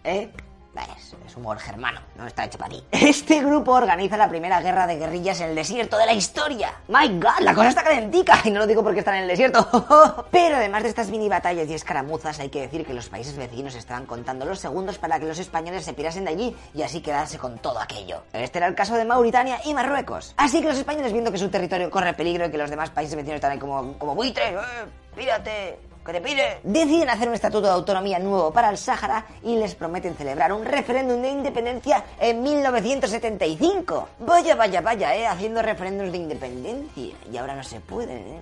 ¿eh? 0.04 0.30
Es, 0.74 1.14
es, 1.26 1.36
humor 1.36 1.58
germano, 1.58 2.00
no 2.16 2.26
está 2.26 2.44
hecho 2.44 2.56
para 2.56 2.70
ti. 2.70 2.82
Este 2.90 3.40
grupo 3.40 3.72
organiza 3.72 4.16
la 4.16 4.28
primera 4.28 4.60
guerra 4.60 4.86
de 4.86 4.96
guerrillas 4.96 5.40
en 5.40 5.50
el 5.50 5.54
desierto 5.54 5.98
de 5.98 6.06
la 6.06 6.14
historia. 6.14 6.72
My 6.88 7.08
God, 7.08 7.40
la 7.40 7.54
cosa 7.54 7.68
está 7.68 7.82
calentica. 7.82 8.38
Y 8.44 8.50
no 8.50 8.60
lo 8.60 8.66
digo 8.66 8.82
porque 8.82 9.00
están 9.00 9.16
en 9.16 9.22
el 9.22 9.28
desierto. 9.28 10.26
Pero 10.30 10.56
además 10.56 10.82
de 10.82 10.88
estas 10.88 11.10
mini 11.10 11.28
batallas 11.28 11.68
y 11.68 11.74
escaramuzas, 11.74 12.40
hay 12.40 12.48
que 12.48 12.62
decir 12.62 12.86
que 12.86 12.94
los 12.94 13.08
países 13.08 13.36
vecinos 13.36 13.74
estaban 13.74 14.06
contando 14.06 14.44
los 14.44 14.58
segundos 14.58 14.98
para 14.98 15.18
que 15.20 15.26
los 15.26 15.38
españoles 15.38 15.84
se 15.84 15.92
pirasen 15.92 16.24
de 16.24 16.30
allí 16.30 16.56
y 16.74 16.82
así 16.82 17.00
quedarse 17.00 17.38
con 17.38 17.58
todo 17.58 17.78
aquello. 17.78 18.22
Este 18.32 18.58
era 18.58 18.66
el 18.66 18.74
caso 18.74 18.94
de 18.94 19.04
Mauritania 19.04 19.60
y 19.64 19.74
Marruecos. 19.74 20.34
Así 20.36 20.60
que 20.60 20.68
los 20.68 20.78
españoles, 20.78 21.12
viendo 21.12 21.30
que 21.30 21.38
su 21.38 21.48
territorio 21.50 21.90
corre 21.90 22.14
peligro 22.14 22.46
y 22.46 22.50
que 22.50 22.58
los 22.58 22.70
demás 22.70 22.90
países 22.90 23.14
vecinos 23.14 23.36
están 23.36 23.52
ahí 23.52 23.58
como, 23.58 23.98
como 23.98 24.14
buitres, 24.14 24.52
eh, 24.52 24.86
pírate, 25.14 25.78
que 26.04 26.12
te 26.12 26.20
pide. 26.20 26.60
Deciden 26.62 27.10
hacer 27.10 27.28
un 27.28 27.34
estatuto 27.34 27.66
de 27.66 27.72
autonomía 27.72 28.18
nuevo 28.18 28.52
para 28.52 28.70
el 28.70 28.78
Sáhara 28.78 29.24
y 29.42 29.56
les 29.56 29.74
prometen 29.74 30.16
celebrar 30.16 30.52
un 30.52 30.64
referéndum 30.64 31.20
de 31.22 31.30
independencia 31.30 32.04
en 32.20 32.42
1975. 32.42 34.08
Vaya, 34.20 34.54
vaya, 34.54 34.80
vaya, 34.80 35.16
eh, 35.16 35.26
haciendo 35.26 35.62
referéndums 35.62 36.12
de 36.12 36.18
independencia. 36.18 37.14
Y 37.30 37.36
ahora 37.36 37.54
no 37.54 37.62
se 37.62 37.80
puede, 37.80 38.14
eh. 38.14 38.40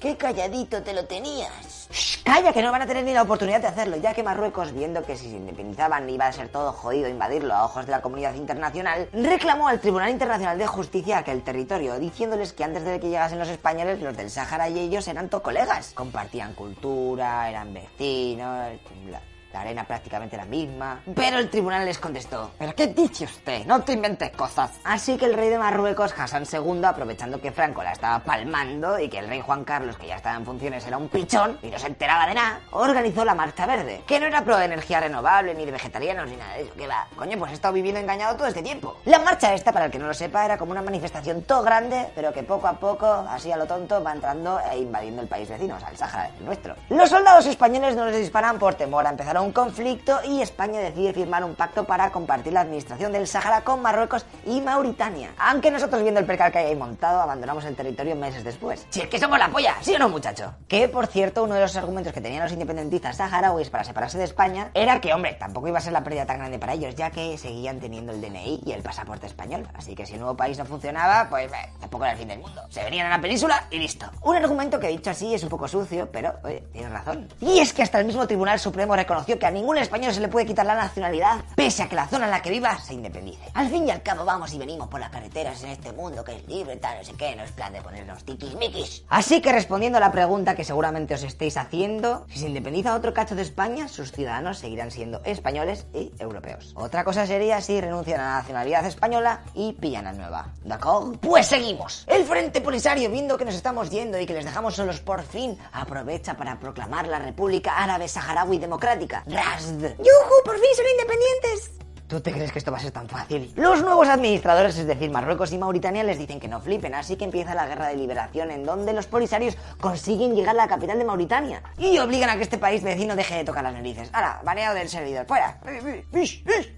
Qué 0.00 0.16
calladito 0.16 0.82
te 0.82 0.92
lo 0.92 1.04
tenías. 1.06 1.88
Shh, 1.90 2.22
calla, 2.22 2.52
que 2.52 2.62
no 2.62 2.70
van 2.70 2.82
a 2.82 2.86
tener 2.86 3.04
ni 3.04 3.12
la 3.12 3.22
oportunidad 3.22 3.60
de 3.60 3.68
hacerlo, 3.68 3.96
ya 3.96 4.14
que 4.14 4.22
Marruecos, 4.22 4.72
viendo 4.72 5.02
que 5.04 5.16
si 5.16 5.30
se 5.30 5.36
independizaban 5.36 6.08
iba 6.10 6.26
a 6.26 6.32
ser 6.32 6.48
todo 6.48 6.72
jodido 6.72 7.08
invadirlo 7.08 7.54
a 7.54 7.64
ojos 7.64 7.86
de 7.86 7.92
la 7.92 8.02
comunidad 8.02 8.34
internacional, 8.34 9.08
reclamó 9.12 9.68
al 9.68 9.80
Tribunal 9.80 10.10
Internacional 10.10 10.58
de 10.58 10.66
Justicia 10.66 11.18
aquel 11.18 11.42
territorio, 11.42 11.98
diciéndoles 11.98 12.52
que 12.52 12.64
antes 12.64 12.84
de 12.84 13.00
que 13.00 13.08
llegasen 13.08 13.38
los 13.38 13.48
españoles, 13.48 14.00
los 14.00 14.16
del 14.16 14.30
Sáhara 14.30 14.68
y 14.68 14.78
ellos 14.78 15.08
eran 15.08 15.28
to 15.28 15.42
colegas. 15.42 15.92
Compartían 15.94 16.54
cultura, 16.54 17.48
eran 17.48 17.72
vecinos, 17.72 18.72
la, 19.10 19.20
la 19.52 19.60
arena 19.60 19.84
prácticamente 19.84 20.36
la 20.36 20.44
misma. 20.44 21.00
Pero 21.14 21.38
el 21.38 21.50
tribunal 21.50 21.84
les 21.84 21.98
contestó, 21.98 22.50
¿Pero 22.58 22.74
qué 22.74 22.88
dice 22.88 23.24
usted? 23.24 23.64
No 23.66 23.80
te 23.82 23.92
inventes 23.92 24.30
cosas. 24.30 24.72
Así 24.84 25.16
que 25.16 25.26
el 25.26 25.34
rey 25.34 25.48
de 25.48 25.58
Marruecos, 25.58 26.14
Hassan 26.16 26.44
II, 26.50 26.84
aprovechando 26.84 27.40
que 27.40 27.52
Franco 27.52 27.82
la 27.82 27.92
estaba 27.92 28.20
palmando 28.20 28.98
y 28.98 29.08
que 29.08 29.18
el 29.18 29.28
rey 29.28 29.40
Juan 29.40 29.64
Carlos, 29.64 29.96
que 29.96 30.06
ya 30.06 30.16
estaba 30.16 30.36
en 30.36 30.44
funciones, 30.44 30.86
era 30.86 30.96
un 30.98 31.08
pichón 31.08 31.58
y 31.62 31.68
no 31.68 31.78
se 31.78 31.86
enteraba 31.86 32.26
de 32.26 32.34
nada, 32.34 32.60
organizó 32.72 33.24
la 33.24 33.34
Marcha 33.34 33.66
Verde, 33.66 34.02
que 34.06 34.20
no 34.20 34.26
era 34.26 34.44
pro 34.44 34.56
de 34.56 34.66
energía 34.66 35.00
renovable, 35.00 35.54
ni 35.54 35.64
de 35.64 35.72
vegetarianos, 35.72 36.28
ni 36.28 36.36
nada 36.36 36.54
de 36.54 36.62
eso, 36.62 36.74
que 36.74 36.86
va. 36.86 37.06
Coño, 37.16 37.38
pues 37.38 37.52
he 37.52 37.54
estado 37.54 37.74
viviendo 37.74 38.00
engañado 38.00 38.36
todo 38.36 38.48
este 38.48 38.62
tiempo. 38.62 38.96
La 39.04 39.18
marcha 39.18 39.54
esta, 39.54 39.72
para 39.72 39.86
el 39.86 39.90
que 39.90 39.98
no 39.98 40.06
lo 40.06 40.14
sepa, 40.14 40.44
era 40.44 40.58
como 40.58 40.72
una 40.72 40.82
manifestación 40.82 41.42
todo 41.42 41.62
grande, 41.62 42.08
pero 42.14 42.32
que 42.32 42.42
poco 42.42 42.66
a 42.66 42.74
poco, 42.74 43.06
así 43.06 43.50
a 43.50 43.56
lo 43.56 43.66
tonto, 43.66 44.02
va 44.02 44.12
entrando 44.12 44.60
e 44.70 44.78
invadiendo 44.78 45.22
el 45.22 45.28
país 45.28 45.48
vecino, 45.48 45.76
o 45.76 45.80
sea, 45.80 45.88
el 45.88 45.96
Sáhara, 45.96 46.30
el 46.38 46.44
nuestro. 46.44 46.74
Los 46.90 47.08
soldados 47.08 47.46
españoles 47.46 47.96
no 47.96 48.04
les 48.04 48.16
disparan 48.16 48.58
por 48.58 48.74
temor 48.74 49.06
a 49.06 49.10
empezar 49.10 49.37
un 49.42 49.52
conflicto 49.52 50.18
y 50.24 50.42
España 50.42 50.80
decide 50.80 51.12
firmar 51.12 51.44
un 51.44 51.54
pacto 51.54 51.84
para 51.84 52.10
compartir 52.10 52.52
la 52.52 52.60
administración 52.60 53.12
del 53.12 53.26
Sáhara 53.26 53.62
con 53.62 53.82
Marruecos 53.82 54.26
y 54.46 54.60
Mauritania. 54.60 55.30
Aunque 55.38 55.70
nosotros 55.70 56.02
viendo 56.02 56.20
el 56.20 56.26
percal 56.26 56.52
que 56.52 56.58
hay 56.58 56.76
montado, 56.76 57.20
abandonamos 57.20 57.64
el 57.64 57.76
territorio 57.76 58.16
meses 58.16 58.44
después. 58.44 58.86
Si 58.90 59.00
es 59.00 59.08
que 59.08 59.18
somos 59.18 59.38
la 59.38 59.48
polla, 59.48 59.76
¿sí 59.80 59.94
o 59.94 59.98
no, 59.98 60.08
muchacho? 60.08 60.54
Que, 60.66 60.88
por 60.88 61.06
cierto, 61.06 61.44
uno 61.44 61.54
de 61.54 61.60
los 61.60 61.76
argumentos 61.76 62.12
que 62.12 62.20
tenían 62.20 62.42
los 62.42 62.52
independentistas 62.52 63.16
saharauis 63.16 63.70
para 63.70 63.84
separarse 63.84 64.18
de 64.18 64.24
España 64.24 64.70
era 64.74 65.00
que, 65.00 65.12
hombre, 65.12 65.34
tampoco 65.34 65.68
iba 65.68 65.78
a 65.78 65.80
ser 65.80 65.92
la 65.92 66.02
pérdida 66.02 66.26
tan 66.26 66.38
grande 66.38 66.58
para 66.58 66.74
ellos, 66.74 66.94
ya 66.94 67.10
que 67.10 67.36
seguían 67.38 67.80
teniendo 67.80 68.12
el 68.12 68.20
DNI 68.20 68.62
y 68.64 68.72
el 68.72 68.82
pasaporte 68.82 69.26
español. 69.26 69.68
Así 69.74 69.94
que 69.94 70.06
si 70.06 70.14
el 70.14 70.20
nuevo 70.20 70.36
país 70.36 70.58
no 70.58 70.64
funcionaba, 70.64 71.28
pues 71.28 71.50
eh, 71.52 71.70
tampoco 71.80 72.04
era 72.04 72.12
el 72.12 72.18
fin 72.18 72.28
del 72.28 72.38
mundo. 72.38 72.62
Se 72.70 72.82
venían 72.82 73.06
a 73.06 73.10
la 73.10 73.20
península 73.20 73.66
y 73.70 73.78
listo. 73.78 74.06
Un 74.22 74.36
argumento 74.36 74.78
que 74.80 74.88
dicho 74.88 75.10
así 75.10 75.34
es 75.34 75.42
un 75.42 75.48
poco 75.48 75.68
sucio, 75.68 76.08
pero, 76.10 76.34
oye, 76.44 76.62
tienes 76.72 76.92
razón. 76.92 77.28
Y 77.40 77.58
es 77.58 77.72
que 77.72 77.82
hasta 77.82 78.00
el 78.00 78.06
mismo 78.06 78.26
Tribunal 78.26 78.58
Supremo 78.58 78.96
reconoció 78.96 79.27
que 79.36 79.46
a 79.46 79.50
ningún 79.50 79.78
español 79.78 80.14
se 80.14 80.20
le 80.20 80.28
puede 80.28 80.46
quitar 80.46 80.64
la 80.64 80.76
nacionalidad, 80.76 81.44
pese 81.56 81.82
a 81.82 81.88
que 81.88 81.96
la 81.96 82.06
zona 82.06 82.26
en 82.26 82.30
la 82.30 82.40
que 82.40 82.50
viva 82.50 82.78
se 82.78 82.94
independice. 82.94 83.50
Al 83.54 83.68
fin 83.68 83.88
y 83.88 83.90
al 83.90 84.04
cabo 84.04 84.24
vamos 84.24 84.52
y 84.54 84.58
venimos 84.58 84.86
por 84.86 85.00
las 85.00 85.10
carreteras 85.10 85.60
en 85.64 85.70
este 85.70 85.90
mundo 85.92 86.22
que 86.22 86.36
es 86.36 86.46
libre, 86.46 86.76
tal, 86.76 86.98
no 86.98 87.04
sé 87.04 87.14
qué, 87.14 87.34
no 87.34 87.42
es 87.42 87.50
plan 87.50 87.72
de 87.72 87.82
ponernos 87.82 88.24
tiquismiquis. 88.24 89.04
Así 89.08 89.42
que 89.42 89.52
respondiendo 89.52 89.98
a 89.98 90.00
la 90.00 90.12
pregunta 90.12 90.54
que 90.54 90.62
seguramente 90.62 91.14
os 91.14 91.24
estéis 91.24 91.56
haciendo, 91.56 92.24
si 92.28 92.38
se 92.38 92.46
independiza 92.46 92.94
otro 92.94 93.12
cacho 93.12 93.34
de 93.34 93.42
España, 93.42 93.88
sus 93.88 94.12
ciudadanos 94.12 94.58
seguirán 94.58 94.92
siendo 94.92 95.20
españoles 95.24 95.86
y 95.92 96.12
europeos. 96.18 96.72
Otra 96.76 97.02
cosa 97.02 97.26
sería 97.26 97.60
si 97.60 97.80
renuncian 97.80 98.20
a 98.20 98.24
la 98.24 98.34
nacionalidad 98.38 98.86
española 98.86 99.42
y 99.54 99.72
pillan 99.74 100.04
la 100.04 100.12
nueva. 100.12 100.52
¿De? 100.62 100.78
Pues 101.20 101.46
seguimos. 101.46 102.04
El 102.06 102.24
Frente 102.24 102.60
Polisario, 102.60 103.10
viendo 103.10 103.36
que 103.36 103.44
nos 103.44 103.54
estamos 103.54 103.90
yendo 103.90 104.18
y 104.20 104.26
que 104.26 104.34
les 104.34 104.44
dejamos 104.44 104.76
solos 104.76 105.00
por 105.00 105.22
fin, 105.22 105.58
aprovecha 105.72 106.36
para 106.36 106.60
proclamar 106.60 107.08
la 107.08 107.18
República 107.18 107.76
Árabe 107.76 108.06
Saharaui 108.06 108.58
Democrática, 108.58 109.17
RASD. 109.26 109.96
¡Yujú! 109.98 110.42
¡Por 110.44 110.58
fin 110.58 110.70
son 110.76 110.86
independientes! 110.88 111.77
¿Tú 112.08 112.22
te 112.22 112.32
crees 112.32 112.50
que 112.50 112.58
esto 112.58 112.72
va 112.72 112.78
a 112.78 112.80
ser 112.80 112.90
tan 112.90 113.06
fácil? 113.06 113.52
Los 113.54 113.82
nuevos 113.82 114.08
administradores, 114.08 114.78
es 114.78 114.86
decir, 114.86 115.10
Marruecos 115.10 115.52
y 115.52 115.58
Mauritania, 115.58 116.02
les 116.02 116.18
dicen 116.18 116.40
que 116.40 116.48
no 116.48 116.58
flipen, 116.58 116.94
así 116.94 117.16
que 117.16 117.26
empieza 117.26 117.54
la 117.54 117.66
guerra 117.66 117.88
de 117.88 117.96
liberación 117.96 118.50
en 118.50 118.64
donde 118.64 118.94
los 118.94 119.06
polisarios 119.06 119.58
consiguen 119.78 120.34
llegar 120.34 120.54
a 120.54 120.64
la 120.64 120.68
capital 120.68 120.98
de 120.98 121.04
Mauritania 121.04 121.62
y 121.76 121.98
obligan 121.98 122.30
a 122.30 122.36
que 122.36 122.44
este 122.44 122.56
país 122.56 122.82
vecino 122.82 123.14
deje 123.14 123.36
de 123.36 123.44
tocar 123.44 123.62
las 123.62 123.74
narices. 123.74 124.08
Ahora, 124.14 124.40
baneado 124.42 124.74
del 124.74 124.88
servidor, 124.88 125.26
fuera. 125.26 125.60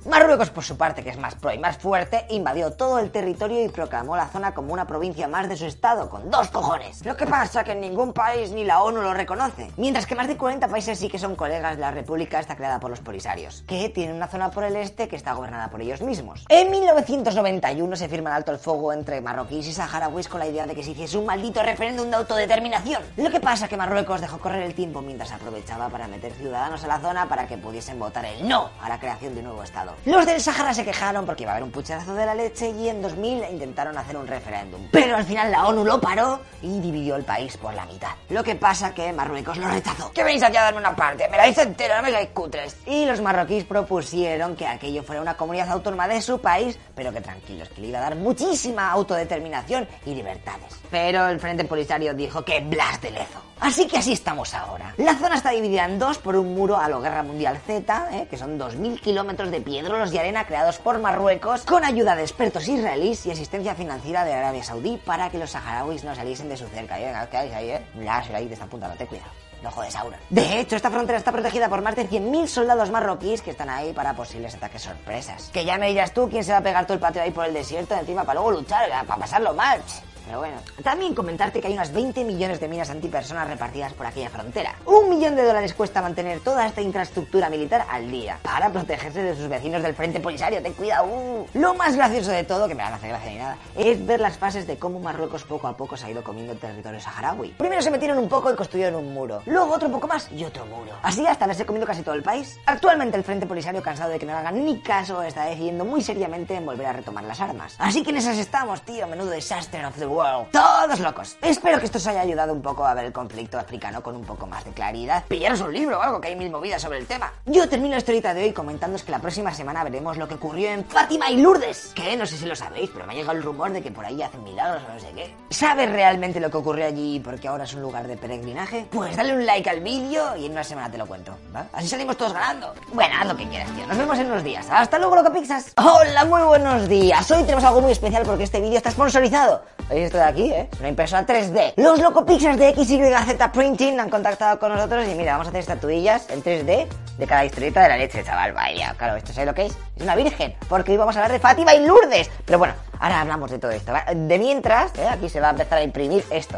Marruecos, 0.05 0.51
por 0.51 0.65
su 0.65 0.77
parte, 0.77 1.05
que 1.05 1.11
es 1.11 1.17
más 1.17 1.37
pro 1.37 1.53
y 1.53 1.59
más 1.59 1.79
fuerte, 1.79 2.27
invadió 2.31 2.73
todo 2.73 2.99
el 2.99 3.13
territorio 3.13 3.65
y 3.65 3.69
proclamó 3.69 4.17
la 4.17 4.27
zona 4.27 4.53
como 4.53 4.73
una 4.73 4.89
provincia 4.89 5.29
más 5.29 5.49
de 5.49 5.57
su 5.57 5.67
estado, 5.67 6.11
con 6.11 6.29
dos 6.29 6.49
cojones. 6.49 7.07
Lo 7.07 7.17
que 7.17 7.27
pasa 7.27 7.63
que 7.63 7.77
ningún 7.77 8.13
país 8.13 8.51
ni 8.51 8.65
la 8.65 8.83
ONU 8.83 9.01
lo 9.01 9.15
reconoce, 9.15 9.71
mientras 9.77 10.07
que 10.07 10.17
más 10.17 10.27
de 10.27 10.37
40 10.37 10.67
países 10.67 10.99
sí 10.99 11.09
que 11.09 11.21
son 11.21 11.37
colegas 11.37 11.77
de 11.77 11.83
la 11.83 11.93
república 11.93 12.41
esta 12.41 12.57
creada 12.57 12.81
por 12.81 12.91
los 12.91 12.99
polisarios, 12.99 13.63
que 13.69 13.91
tiene 13.91 14.13
una 14.13 14.27
zona 14.27 14.51
por 14.51 14.65
el 14.65 14.75
este 14.75 15.07
que 15.07 15.20
está 15.21 15.35
gobernada 15.35 15.69
por 15.69 15.81
ellos 15.81 16.01
mismos. 16.01 16.45
En 16.49 16.71
1991 16.71 17.97
se 17.97 18.09
firma 18.09 18.31
el 18.31 18.37
alto 18.37 18.53
el 18.53 18.59
fuego 18.59 18.93
entre 18.93 19.21
marroquíes 19.21 19.69
y 19.69 19.73
saharauis 19.73 20.29
con 20.29 20.41
la 20.41 20.47
idea 20.47 20.67
de 20.67 20.75
que 20.75 20.83
se 20.83 20.91
hiciese 20.91 21.19
un 21.19 21.27
maldito 21.27 21.63
referéndum 21.63 22.09
de 22.11 22.17
autodeterminación. 22.17 23.03
Lo 23.17 23.31
que 23.31 23.41
pasa 23.41 23.69
que 23.69 23.77
Marruecos 23.77 24.21
dejó 24.21 24.39
correr 24.39 24.63
el 24.63 24.75
tiempo 24.75 25.03
mientras 25.03 25.31
aprovechaba 25.33 25.89
para 25.89 26.09
meter 26.09 26.33
ciudadanos 26.33 26.83
a 26.85 26.89
la 26.89 26.99
zona 26.99 27.29
para 27.29 27.47
que 27.47 27.59
pudiesen 27.59 27.99
votar 27.99 28.25
el 28.25 28.49
no 28.49 28.71
a 28.81 28.89
la 28.89 28.99
creación 28.99 29.35
de 29.35 29.41
un 29.41 29.47
nuevo 29.47 29.63
estado. 29.63 29.95
Los 30.07 30.27
del 30.27 30.41
Sahara 30.41 30.73
se 30.73 30.85
quejaron 30.85 31.27
porque 31.27 31.43
iba 31.43 31.53
a 31.53 31.55
haber 31.57 31.65
un 31.65 31.71
pucherazo 31.71 32.15
de 32.15 32.27
la 32.27 32.35
leche 32.35 32.71
y 32.71 32.89
en 32.89 33.03
2000 33.03 33.45
intentaron 33.51 33.97
hacer 33.99 34.17
un 34.17 34.27
referéndum. 34.27 34.89
Pero 34.91 35.17
al 35.17 35.25
final 35.25 35.51
la 35.51 35.67
ONU 35.67 35.85
lo 35.85 36.01
paró 36.01 36.41
y 36.63 36.81
dividió 36.81 37.17
el 37.17 37.25
país 37.25 37.57
por 37.57 37.75
la 37.75 37.85
mitad. 37.85 38.13
Lo 38.31 38.43
que 38.43 38.55
pasa 38.55 38.95
que 38.95 39.13
Marruecos 39.13 39.59
lo 39.59 39.69
rechazó. 39.69 40.11
¿Qué 40.13 40.25
venís 40.25 40.43
aquí 40.43 40.57
a 40.57 40.63
darme 40.63 40.81
una 40.81 40.97
parte? 40.97 41.29
Me 41.29 41.37
la 41.37 41.47
hice 41.47 41.63
entera, 41.63 41.99
no 41.99 42.03
me 42.03 42.11
la 42.11 42.25
cutres. 42.29 42.77
Y 42.87 43.05
los 43.05 43.21
marroquíes 43.21 43.65
propusieron 43.65 44.57
que 44.57 44.67
aquello 44.67 45.03
fuera 45.11 45.23
una 45.23 45.37
comunidad 45.37 45.69
autónoma 45.71 46.07
de 46.07 46.23
su 46.23 46.41
país, 46.41 46.79
pero 46.95 47.13
que 47.13 47.21
tranquilos, 47.21 47.69
que 47.71 47.81
le 47.81 47.89
iba 47.89 47.99
a 47.99 48.03
dar 48.03 48.15
muchísima 48.15 48.93
autodeterminación 48.93 49.89
y 50.07 50.15
libertades. 50.15 50.79
Pero 50.89 51.27
el 51.27 51.41
Frente 51.41 51.65
Polisario 51.65 52.15
dijo 52.15 52.45
que 52.45 52.61
blas 52.61 53.03
de 53.03 53.11
lezo. 53.11 53.43
Así 53.59 53.89
que 53.89 53.99
así 53.99 54.13
estamos 54.13 54.55
ahora. 54.55 54.95
La 54.99 55.17
zona 55.17 55.35
está 55.35 55.51
dividida 55.51 55.85
en 55.85 55.99
dos 55.99 56.19
por 56.19 56.37
un 56.37 56.55
muro 56.55 56.77
a 56.77 56.89
lo 56.89 57.01
Guerra 57.01 57.25
Mundial 57.25 57.59
Z, 57.59 58.09
¿eh? 58.13 58.29
que 58.31 58.39
son 58.39 58.57
2.000 58.57 59.01
kilómetros 59.01 59.51
de 59.51 59.61
piedrolos 59.61 60.13
y 60.13 60.19
arena 60.19 60.47
creados 60.47 60.79
por 60.79 61.01
Marruecos, 61.01 61.63
con 61.63 61.85
ayuda 61.85 62.15
de 62.15 62.23
expertos 62.23 62.69
israelíes 62.69 63.27
y 63.27 63.33
asistencia 63.33 63.75
financiera 63.75 64.25
de 64.25 64.33
Arabia 64.33 64.63
Saudí 64.63 64.97
para 64.97 65.29
que 65.29 65.39
los 65.39 65.51
saharauis 65.51 66.05
no 66.05 66.15
saliesen 66.15 66.49
de 66.49 66.57
su 66.57 66.69
cerca. 66.69 66.99
Venga, 66.99 67.29
¿qué 67.29 67.37
hay 67.37 67.51
ahí, 67.51 67.71
eh? 67.71 67.87
Láser 67.97 68.37
ahí 68.37 68.47
de 68.47 68.57
punta, 68.57 68.95
te 68.95 69.09
cuidado. 69.09 69.50
Ojo 69.65 69.83
de 69.83 69.91
Sauron. 69.91 70.19
De 70.31 70.61
hecho, 70.61 70.77
esta 70.77 70.91
frontera 70.91 71.19
está 71.19 71.33
protegida 71.33 71.69
por 71.69 71.83
más 71.83 71.97
de 71.97 72.09
100.000 72.09 72.47
soldados 72.47 72.91
marroquíes 72.91 73.43
que 73.43 73.51
están 73.51 73.69
ahí 73.71 73.93
para 73.93 74.15
posibles 74.15 74.55
ataques 74.55 74.83
sorpresas. 74.83 75.51
Que 75.53 75.65
ya 75.65 75.79
me 75.79 75.89
dirás 75.89 76.13
tú 76.13 76.29
quién 76.31 76.45
se 76.45 76.53
va 76.53 76.59
a 76.59 76.63
pegar 76.63 76.87
todo 76.87 76.95
el 76.95 77.01
patio 77.01 77.23
ahí 77.23 77.31
por 77.31 77.45
el 77.45 77.55
desierto 77.55 77.95
encima 77.95 78.25
para 78.25 78.41
luego 78.41 78.59
luchar, 78.61 78.89
para 79.07 79.21
pasarlo 79.21 79.55
mal. 79.55 79.81
Pero 80.27 80.39
bueno, 80.39 80.57
también 80.83 81.15
comentarte 81.15 81.61
que 81.61 81.69
hay 81.69 81.75
unas 81.75 81.93
20 81.93 82.25
millones 82.25 82.61
de 82.61 82.69
minas 82.69 82.91
antipersonas 82.91 83.49
repartidas 83.49 83.93
por 83.93 84.07
aquella 84.07 84.31
frontera. 84.31 84.75
Un 84.87 85.11
millón 85.11 85.37
de 85.37 85.45
dólares 85.45 85.75
cuesta 85.75 86.03
mantener 86.03 86.41
toda 86.41 86.67
esta 86.67 86.81
infraestructura 86.81 87.51
militar 87.51 87.87
al 87.91 88.11
día 88.11 88.39
para 88.43 88.71
protegerse 88.71 89.23
de 89.23 89.35
sus 89.35 89.49
vecinos 89.49 89.83
del 89.83 89.95
frente 89.95 90.21
polisario. 90.21 90.63
Ten 90.63 90.73
cuidado. 90.75 91.07
Uh. 91.07 91.47
Lo 91.55 91.75
más 91.75 91.97
gracioso 91.97 92.31
de 92.31 92.45
todo, 92.45 92.69
que 92.69 92.75
me 92.75 92.83
van 92.83 92.93
a 92.93 92.97
hacer 92.97 93.11
gracia 93.11 93.31
ni 93.31 93.39
nada, 93.39 93.57
es 93.77 94.05
ver 94.07 94.21
las 94.21 94.39
fases 94.39 94.67
de 94.67 94.79
cómo 94.79 95.01
Marruecos 95.01 95.45
poco 95.45 95.67
a 95.67 95.77
poco 95.77 95.97
se 95.97 96.07
ha 96.07 96.11
ido 96.11 96.23
comiendo 96.23 96.53
el 96.53 96.59
territorio 96.59 97.01
saharaui. 97.01 97.51
Primero 97.59 97.83
se 97.83 97.91
metieron 97.91 98.19
un 98.19 98.29
poco 98.29 98.53
y 98.53 98.57
construyeron 98.57 98.95
un 98.95 99.13
muro. 99.13 99.43
Luego 99.47 99.75
otro 99.75 99.91
poco 99.91 100.07
más 100.07 100.31
y 100.33 100.45
otro 100.45 100.67
muro. 100.67 100.93
Así 101.03 101.27
hasta 101.27 101.45
haberse 101.45 101.67
comido 101.67 101.87
casi 101.87 102.03
todo 102.03 102.15
el 102.15 102.23
país. 102.23 102.59
Actualmente 102.67 103.17
el 103.17 103.25
frente 103.25 103.47
polisario, 103.47 103.83
cansado 103.83 104.11
de 104.11 104.19
que 104.19 104.27
no 104.27 104.33
le 104.33 104.39
hagan 104.39 104.65
ni 104.65 104.81
caso, 104.81 105.23
está 105.23 105.45
decidiendo 105.45 105.85
muy 105.85 106.03
seriamente 106.03 106.55
en 106.55 106.67
volver 106.67 106.87
a 106.87 106.93
retomar 106.93 107.25
las 107.25 107.41
armas. 107.41 107.75
Así 107.79 108.03
que 108.03 108.11
en 108.11 108.17
esas 108.17 108.39
estamos, 108.39 108.83
tío. 108.83 109.07
Menudo 109.07 109.31
disaster 109.31 109.85
of 109.85 109.97
world. 110.11 110.51
Todos 110.51 111.01
locos. 111.01 111.37
Espero 111.41 111.79
que 111.79 111.87
esto 111.87 111.99
os 111.99 112.07
haya 112.07 112.21
ayudado 112.21 112.53
un 112.53 112.63
poco 112.63 112.85
a 112.85 112.95
ver 112.95 113.07
el 113.07 113.13
conflicto 113.13 113.59
africano 113.59 114.03
con 114.03 114.17
un 114.17 114.25
poco 114.25 114.47
más 114.47 114.65
de 114.65 114.73
claridad. 114.73 115.25
Pillaros 115.29 115.61
un 115.61 115.73
libro 115.73 115.99
o 115.99 116.03
algo 116.03 116.21
que 116.21 116.29
hay 116.29 116.37
mil 116.37 116.51
movidas 116.51 116.83
sobre 116.83 116.99
el 116.99 117.07
tema. 117.07 117.33
Yo 117.47 117.69
termino 117.69 117.93
la 117.93 117.99
historieta 117.99 118.35
de 118.35 118.45
hoy 118.45 118.53
comentándoos 118.53 119.03
que 119.03 119.13
la 119.13 119.21
próxima 119.21 119.55
semana 119.55 119.85
veremos 119.85 120.17
lo 120.17 120.27
que 120.27 120.35
ocurrió 120.35 120.71
en 120.71 120.85
Fátima 120.85 121.31
y 121.31 121.41
Lourdes. 121.41 121.93
Que 121.95 122.17
no 122.17 122.27
sé 122.27 122.37
si 122.37 122.47
lo 122.47 122.57
sabéis, 122.57 122.91
pero 122.93 123.07
me 123.07 123.13
ha 123.13 123.17
llegado 123.17 123.37
el 123.37 123.43
rumor 123.43 123.73
de 123.73 123.83
que 123.83 123.91
por 123.91 124.05
ahí 124.05 124.21
hacen 124.23 124.43
milagros 124.43 124.83
o 124.89 124.93
no 124.93 125.01
sé 125.01 125.13
qué. 125.15 125.35
¿Sabes 125.51 125.91
realmente 125.91 126.41
lo 126.41 126.51
que 126.51 126.57
ocurrió 126.57 126.87
allí 126.87 127.17
y 127.17 127.21
por 127.21 127.39
qué 127.39 127.49
ahora 127.49 127.65
es 127.65 127.75
un 127.75 127.83
lugar 127.83 128.07
de 128.07 128.17
peregrinaje? 128.17 128.87
Pues 128.91 129.17
dale 129.17 129.35
un 129.35 129.47
like 129.47 129.69
al 129.71 129.81
vídeo 129.81 130.37
y 130.37 130.47
en 130.47 130.53
una 130.53 130.65
semana 130.65 130.91
te 130.91 130.99
lo 130.99 131.07
cuento. 131.07 131.37
¿va? 131.55 131.67
Así 131.73 131.89
salimos 131.89 132.17
todos 132.17 132.33
ganando. 132.33 132.75
Bueno, 132.93 133.15
haz 133.19 133.27
lo 133.27 133.37
que 133.37 133.49
quieras, 133.49 133.71
tío. 133.75 133.87
Nos 133.87 133.97
vemos 133.97 134.19
en 134.19 134.27
unos 134.27 134.43
días. 134.43 134.67
Hasta 134.71 134.99
luego, 134.99 135.17
Locopixas. 135.17 135.73
Hola, 135.77 136.25
muy 136.25 136.43
buenos 136.43 136.89
días. 136.89 137.31
Hoy 137.31 137.43
tenemos 137.43 137.65
algo 137.65 137.81
muy 137.81 137.93
especial 137.93 138.25
porque 138.25 138.45
este 138.45 138.61
vídeo 138.61 138.77
está 138.77 138.91
sponsorizado. 138.91 139.63
¿Veis 140.01 140.07
esto 140.07 140.17
de 140.17 140.25
aquí, 140.25 140.51
eh? 140.51 140.67
Es 140.73 140.81
una 140.81 140.89
impresora 140.89 141.27
3D. 141.27 141.75
Los 141.77 142.01
Locopixas 142.01 142.57
de 142.57 142.73
XYZ 142.73 143.49
Printing 143.53 144.01
han 144.01 144.09
contactado 144.09 144.59
con 144.59 144.73
nosotros 144.73 145.07
y 145.07 145.15
mira, 145.15 145.33
vamos 145.33 145.49
a 145.49 145.51
hacer 145.51 145.61
estatuillas 145.61 146.31
en 146.31 146.43
3D 146.43 146.87
de 147.19 147.27
cada 147.27 147.45
historieta 147.45 147.83
de 147.83 147.89
la 147.91 147.99
leche, 147.99 148.25
chaval. 148.25 148.53
Vaya, 148.53 148.95
claro, 148.97 149.17
¿esto 149.17 149.35
sabes 149.35 149.49
lo 149.49 149.55
que 149.55 149.67
es? 149.67 149.77
Es 149.97 150.03
una 150.03 150.17
virgen. 150.17 150.55
Porque 150.71 150.93
hoy 150.93 150.97
vamos 150.97 151.15
a 151.17 151.19
hablar 151.19 151.33
de 151.33 151.39
Fátima 151.39 151.75
y 151.75 151.87
Lourdes. 151.87 152.31
Pero 152.47 152.59
bueno, 152.59 152.73
ahora 152.99 153.21
hablamos 153.21 153.51
de 153.51 153.59
todo 153.59 153.73
esto. 153.73 153.93
De 154.15 154.39
mientras, 154.39 154.97
¿eh? 154.99 155.07
aquí 155.07 155.29
se 155.29 155.39
va 155.39 155.49
a 155.49 155.51
empezar 155.51 155.77
a 155.77 155.83
imprimir 155.83 156.25
esto. 156.31 156.57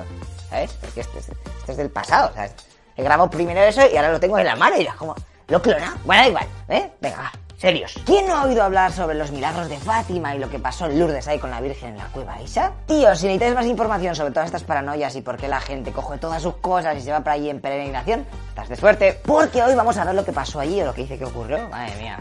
¿Sabes? 0.48 0.72
Porque 0.74 1.00
este 1.00 1.18
es, 1.18 1.28
este 1.58 1.72
es 1.72 1.78
del 1.78 1.90
pasado, 1.90 2.30
¿sabes? 2.36 2.54
He 2.96 3.02
grabado 3.02 3.28
primero 3.28 3.60
eso 3.60 3.80
y 3.92 3.96
ahora 3.96 4.12
lo 4.12 4.20
tengo 4.20 4.38
en 4.38 4.46
la 4.46 4.54
mano 4.54 4.76
y 4.76 4.84
ya 4.84 4.94
como... 4.94 5.16
Lo 5.48 5.60
clona. 5.60 5.96
Bueno, 6.04 6.22
da 6.22 6.28
igual, 6.28 6.46
¿eh? 6.68 6.92
Venga, 7.00 7.16
va. 7.16 7.41
Serios. 7.62 7.94
¿Quién 8.04 8.26
no 8.26 8.34
ha 8.34 8.42
oído 8.42 8.60
hablar 8.64 8.90
sobre 8.90 9.14
los 9.14 9.30
milagros 9.30 9.68
de 9.68 9.78
Fátima 9.78 10.34
y 10.34 10.40
lo 10.40 10.50
que 10.50 10.58
pasó 10.58 10.86
en 10.86 10.98
Lourdes 10.98 11.28
ahí 11.28 11.38
con 11.38 11.48
la 11.48 11.60
Virgen 11.60 11.90
en 11.90 11.98
la 11.98 12.06
cueva 12.06 12.42
Isa? 12.42 12.72
Tío, 12.88 13.14
si 13.14 13.26
necesitáis 13.26 13.54
más 13.54 13.66
información 13.66 14.16
sobre 14.16 14.32
todas 14.32 14.46
estas 14.46 14.64
paranoias 14.64 15.14
y 15.14 15.20
por 15.20 15.36
qué 15.36 15.46
la 15.46 15.60
gente 15.60 15.92
coge 15.92 16.18
todas 16.18 16.42
sus 16.42 16.56
cosas 16.56 16.98
y 16.98 17.02
se 17.02 17.12
va 17.12 17.20
para 17.20 17.34
allí 17.34 17.48
en 17.50 17.60
peregrinación, 17.60 18.26
estás 18.48 18.68
de 18.68 18.74
suerte, 18.74 19.20
porque 19.24 19.62
hoy 19.62 19.76
vamos 19.76 19.96
a 19.96 20.04
ver 20.04 20.16
lo 20.16 20.24
que 20.24 20.32
pasó 20.32 20.58
allí 20.58 20.80
o 20.80 20.86
lo 20.86 20.92
que 20.92 21.02
dice 21.02 21.16
que 21.16 21.24
ocurrió. 21.24 21.68
Madre 21.68 21.94
mía, 22.00 22.18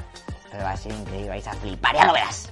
pero 0.52 0.64
va 0.64 0.74
a 0.74 0.78
ser 0.78 0.92
increíble, 0.92 1.30
vais 1.30 1.48
a 1.48 1.54
flipar, 1.54 1.96
ya 1.96 2.06
lo 2.06 2.14
verás. 2.14 2.52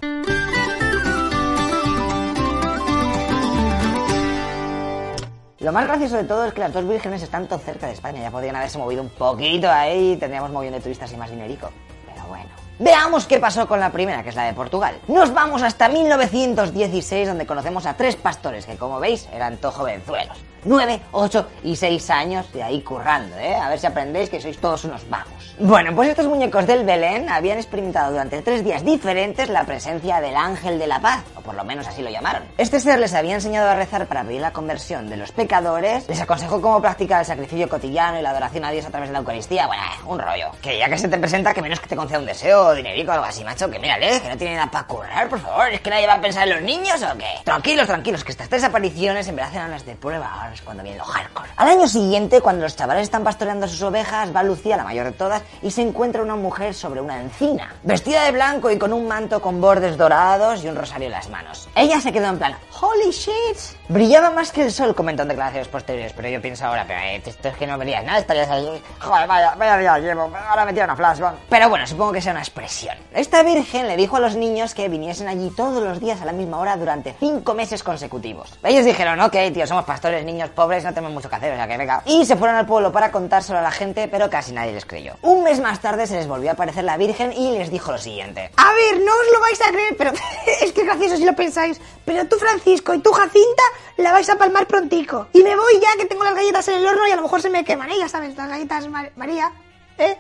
Lo 5.60 5.72
más 5.72 5.86
gracioso 5.86 6.18
de 6.18 6.24
todo 6.24 6.46
es 6.46 6.54
que 6.54 6.62
las 6.62 6.74
dos 6.74 6.90
vírgenes 6.90 7.22
están 7.22 7.48
tan 7.48 7.60
cerca 7.60 7.86
de 7.86 7.94
España. 7.94 8.24
Ya 8.24 8.32
podrían 8.32 8.56
haberse 8.56 8.80
movido 8.80 9.04
un 9.04 9.10
poquito 9.10 9.70
ahí 9.70 10.14
y 10.14 10.18
tendríamos 10.18 10.50
moviendo 10.50 10.80
de 10.80 10.82
turistas 10.82 11.14
y 11.14 11.18
más 11.18 11.30
dinerico. 11.30 11.70
Pero 12.08 12.26
bueno. 12.28 12.59
Veamos 12.82 13.26
qué 13.26 13.40
pasó 13.40 13.68
con 13.68 13.82
la 13.82 13.92
primera, 13.92 14.24
que 14.24 14.30
es 14.30 14.36
la 14.36 14.46
de 14.46 14.54
Portugal. 14.54 14.98
Nos 15.10 15.34
vamos 15.34 15.64
hasta 15.64 15.90
1916, 15.90 17.28
donde 17.28 17.46
conocemos 17.46 17.86
a 17.86 17.98
tres 17.98 18.16
pastores 18.16 18.66
que, 18.66 18.78
como 18.78 19.02
veis, 19.02 19.28
eran 19.34 19.58
todos 19.58 19.76
jovenzuelos. 19.76 20.38
9, 20.66 21.02
8 21.12 21.48
y 21.64 21.76
6 21.76 22.10
años 22.10 22.52
de 22.52 22.64
ahí 22.64 22.82
currando, 22.82 23.38
¿eh? 23.38 23.56
A 23.56 23.70
ver 23.70 23.80
si 23.80 23.88
aprendéis 23.88 24.30
que 24.30 24.42
sois 24.42 24.58
todos 24.58 24.84
unos 24.86 25.10
vagos. 25.10 25.56
Bueno, 25.60 25.94
pues 25.94 26.10
estos 26.10 26.28
muñecos 26.28 26.66
del 26.68 26.86
Belén 26.86 27.28
habían 27.30 27.58
experimentado 27.58 28.12
durante 28.12 28.42
tres 28.42 28.64
días 28.64 28.86
diferentes 28.86 29.50
la 29.50 29.66
presencia 29.66 30.22
del 30.22 30.38
ángel 30.38 30.80
de 30.80 30.88
la 30.88 31.02
paz, 31.02 31.22
o 31.36 31.42
por 31.42 31.54
lo 31.54 31.66
menos 31.66 31.86
así 31.86 32.02
lo 32.02 32.10
llamaron. 32.10 32.44
Este 32.58 32.80
ser 32.80 32.98
les 33.00 33.14
había 33.14 33.36
enseñado 33.36 33.70
a 33.70 33.76
rezar 33.76 34.08
para 34.08 34.24
pedir 34.24 34.40
la 34.40 34.54
conversión 34.54 35.10
de 35.10 35.18
los 35.18 35.34
pecadores, 35.34 36.08
les 36.08 36.22
aconsejó 36.22 36.62
cómo 36.62 36.82
practicar 36.82 37.20
el 37.20 37.26
sacrificio 37.26 37.68
cotidiano 37.68 38.18
y 38.18 38.22
la 38.22 38.30
adoración 38.30 38.64
a 38.64 38.72
Dios 38.72 38.86
a 38.86 38.90
través 38.90 39.10
de 39.10 39.14
la 39.14 39.20
Eucaristía. 39.20 39.68
Bueno, 39.68 39.84
un 40.06 40.20
rollo. 40.20 40.52
Que 40.62 40.78
ya 40.78 40.88
que 40.88 40.98
se 40.98 41.10
te 41.10 41.18
presenta, 41.18 41.54
que 41.54 41.62
menos 41.62 41.80
que 41.80 41.88
te 41.88 41.96
conceda 41.96 42.20
un 42.20 42.26
deseo, 42.26 42.74
dinerico 42.74 43.12
o 43.12 43.16
algo 43.16 43.26
así, 43.26 43.44
macho, 43.44 43.70
que 43.70 43.80
mírale, 43.80 44.22
que 44.22 44.30
no 44.30 44.38
tiene 44.38 44.56
nada 44.56 44.72
para 44.72 44.88
currar, 44.88 45.28
por 45.28 45.40
favor. 45.40 45.70
¿Es 45.70 45.82
que 45.82 45.90
nadie 45.90 46.08
va 46.08 46.14
a 46.14 46.22
pensar 46.22 46.48
en 46.48 46.54
los 46.54 46.64
niños 46.64 47.04
o 47.04 47.18
qué? 47.18 47.42
Tranquilos, 47.44 47.88
tranquilos, 47.88 48.24
que 48.24 48.32
estas 48.32 48.48
tres 48.48 48.64
apariciones 48.64 49.28
en 49.28 49.36
verdad 49.36 49.54
eran 49.56 49.72
las 49.72 49.86
de 49.86 49.96
prueba, 49.96 50.32
ahora 50.34 50.49
cuando 50.64 50.84
viene 50.84 50.98
lo 50.98 51.06
hardcore. 51.06 51.50
Al 51.56 51.70
año 51.70 51.88
siguiente, 51.88 52.42
cuando 52.42 52.64
los 52.64 52.76
chavales 52.76 53.04
están 53.04 53.24
pastoreando 53.24 53.68
sus 53.68 53.82
ovejas, 53.82 54.36
va 54.36 54.44
Lucía, 54.44 54.78
la 54.78 54.84
mayor 54.84 55.06
de 55.06 55.12
todas, 55.12 55.42
y 55.62 55.72
se 55.72 55.82
encuentra 55.82 56.22
una 56.22 56.36
mujer 56.36 56.74
sobre 56.74 57.02
una 57.02 57.22
encina, 57.22 57.74
vestida 57.84 58.24
de 58.26 58.32
blanco 58.32 58.72
y 58.72 58.78
con 58.78 58.94
un 58.94 59.08
manto 59.08 59.42
con 59.42 59.62
bordes 59.62 59.98
dorados 59.98 60.64
y 60.64 60.68
un 60.68 60.76
rosario 60.76 61.08
en 61.08 61.14
las 61.14 61.30
manos. 61.30 61.70
Ella 61.76 62.00
se 62.02 62.12
quedó 62.12 62.28
en 62.28 62.38
plan, 62.38 62.56
holy 62.82 63.12
shit. 63.12 63.58
Brillaba 63.88 64.30
más 64.30 64.52
que 64.52 64.64
el 64.64 64.72
sol, 64.72 64.94
comentó 64.96 65.24
en 65.24 65.30
declaraciones 65.30 65.68
posteriores, 65.68 66.14
pero 66.14 66.30
yo 66.30 66.42
pienso 66.42 66.66
ahora, 66.66 66.86
pero 66.88 67.00
eh, 67.00 67.22
esto 67.26 67.48
es 67.48 67.58
que 67.58 67.68
no 67.68 67.78
verías 67.78 68.04
nada, 68.04 68.20
estarías 68.20 68.50
ahí, 68.50 68.82
joder, 69.00 69.28
vaya, 69.28 69.56
vaya 69.56 69.78
día 69.78 70.00
llevo, 70.00 70.32
ahora 70.50 70.66
me 70.66 70.74
tira 70.74 70.86
una 70.86 70.96
flashbang. 70.96 71.36
Pero 71.50 71.70
bueno, 71.70 71.86
supongo 71.88 72.14
que 72.14 72.22
sea 72.22 72.32
una 72.32 72.42
expresión. 72.42 72.96
Esta 73.14 73.44
virgen 73.44 73.88
le 73.88 73.98
dijo 73.98 74.18
a 74.18 74.20
los 74.20 74.36
niños 74.36 74.74
que 74.74 74.88
viniesen 74.88 75.28
allí 75.28 75.52
todos 75.56 75.84
los 75.84 76.00
días 76.00 76.22
a 76.22 76.26
la 76.26 76.32
misma 76.32 76.60
hora 76.60 76.78
durante 76.78 77.14
cinco 77.20 77.54
meses 77.54 77.84
consecutivos. 77.84 78.58
Ellos 78.64 78.86
dijeron, 78.86 79.20
ok, 79.20 79.36
tío, 79.54 79.68
somos 79.68 79.86
pastores, 79.86 80.24
niños 80.24 80.39
pobres, 80.48 80.84
no 80.86 80.94
tenemos 80.94 81.12
mucho 81.14 81.30
que 81.30 81.36
hacer, 81.36 81.52
o 81.52 81.56
sea 81.58 81.68
que 81.68 81.78
venga. 81.78 82.02
Y 82.06 82.26
se 82.26 82.38
fueron 82.38 82.56
al 82.56 82.66
pueblo 82.66 82.92
para 82.92 83.12
contárselo 83.12 83.60
a 83.60 83.62
la 83.62 83.72
gente, 83.72 84.08
pero 84.08 84.30
casi 84.30 84.54
nadie 84.54 84.72
les 84.72 84.86
creyó. 84.86 85.16
Un 85.22 85.44
mes 85.44 85.60
más 85.60 85.82
tarde 85.82 86.08
se 86.08 86.16
les 86.16 86.28
volvió 86.28 86.52
a 86.52 86.54
aparecer 86.54 86.84
la 86.86 86.96
Virgen 86.96 87.34
y 87.34 87.58
les 87.58 87.70
dijo 87.70 87.92
lo 87.92 87.98
siguiente. 87.98 88.52
A 88.56 88.72
ver, 88.74 89.02
no 89.04 89.12
os 89.12 89.34
lo 89.34 89.42
vais 89.42 89.62
a 89.62 89.72
creer, 89.72 89.96
pero 89.98 90.12
es 90.62 90.72
que 90.72 90.82
es 90.82 90.86
gracioso 90.88 91.18
si 91.18 91.26
lo 91.26 91.36
pensáis. 91.36 91.82
Pero 92.06 92.26
tú, 92.28 92.38
Francisco, 92.38 92.94
y 92.94 93.00
tú, 93.00 93.12
Jacinta, 93.12 93.64
la 93.98 94.14
vais 94.14 94.30
a 94.30 94.38
palmar 94.38 94.66
prontico. 94.68 95.28
Y 95.34 95.44
me 95.44 95.56
voy 95.56 95.74
ya 95.82 95.90
que 95.98 96.06
tengo 96.06 96.24
las 96.24 96.36
galletas 96.36 96.68
en 96.70 96.76
el 96.76 96.88
horno 96.88 97.08
y 97.08 97.12
a 97.12 97.16
lo 97.18 97.24
mejor 97.24 97.42
se 97.42 97.50
me 97.50 97.64
queman, 97.66 97.90
¿eh? 97.90 97.96
Ya 98.00 98.08
sabes, 98.08 98.36
las 98.38 98.48
galletas 98.48 98.88
Mar- 98.88 99.12
María, 99.16 99.52
¿eh? 99.98 100.18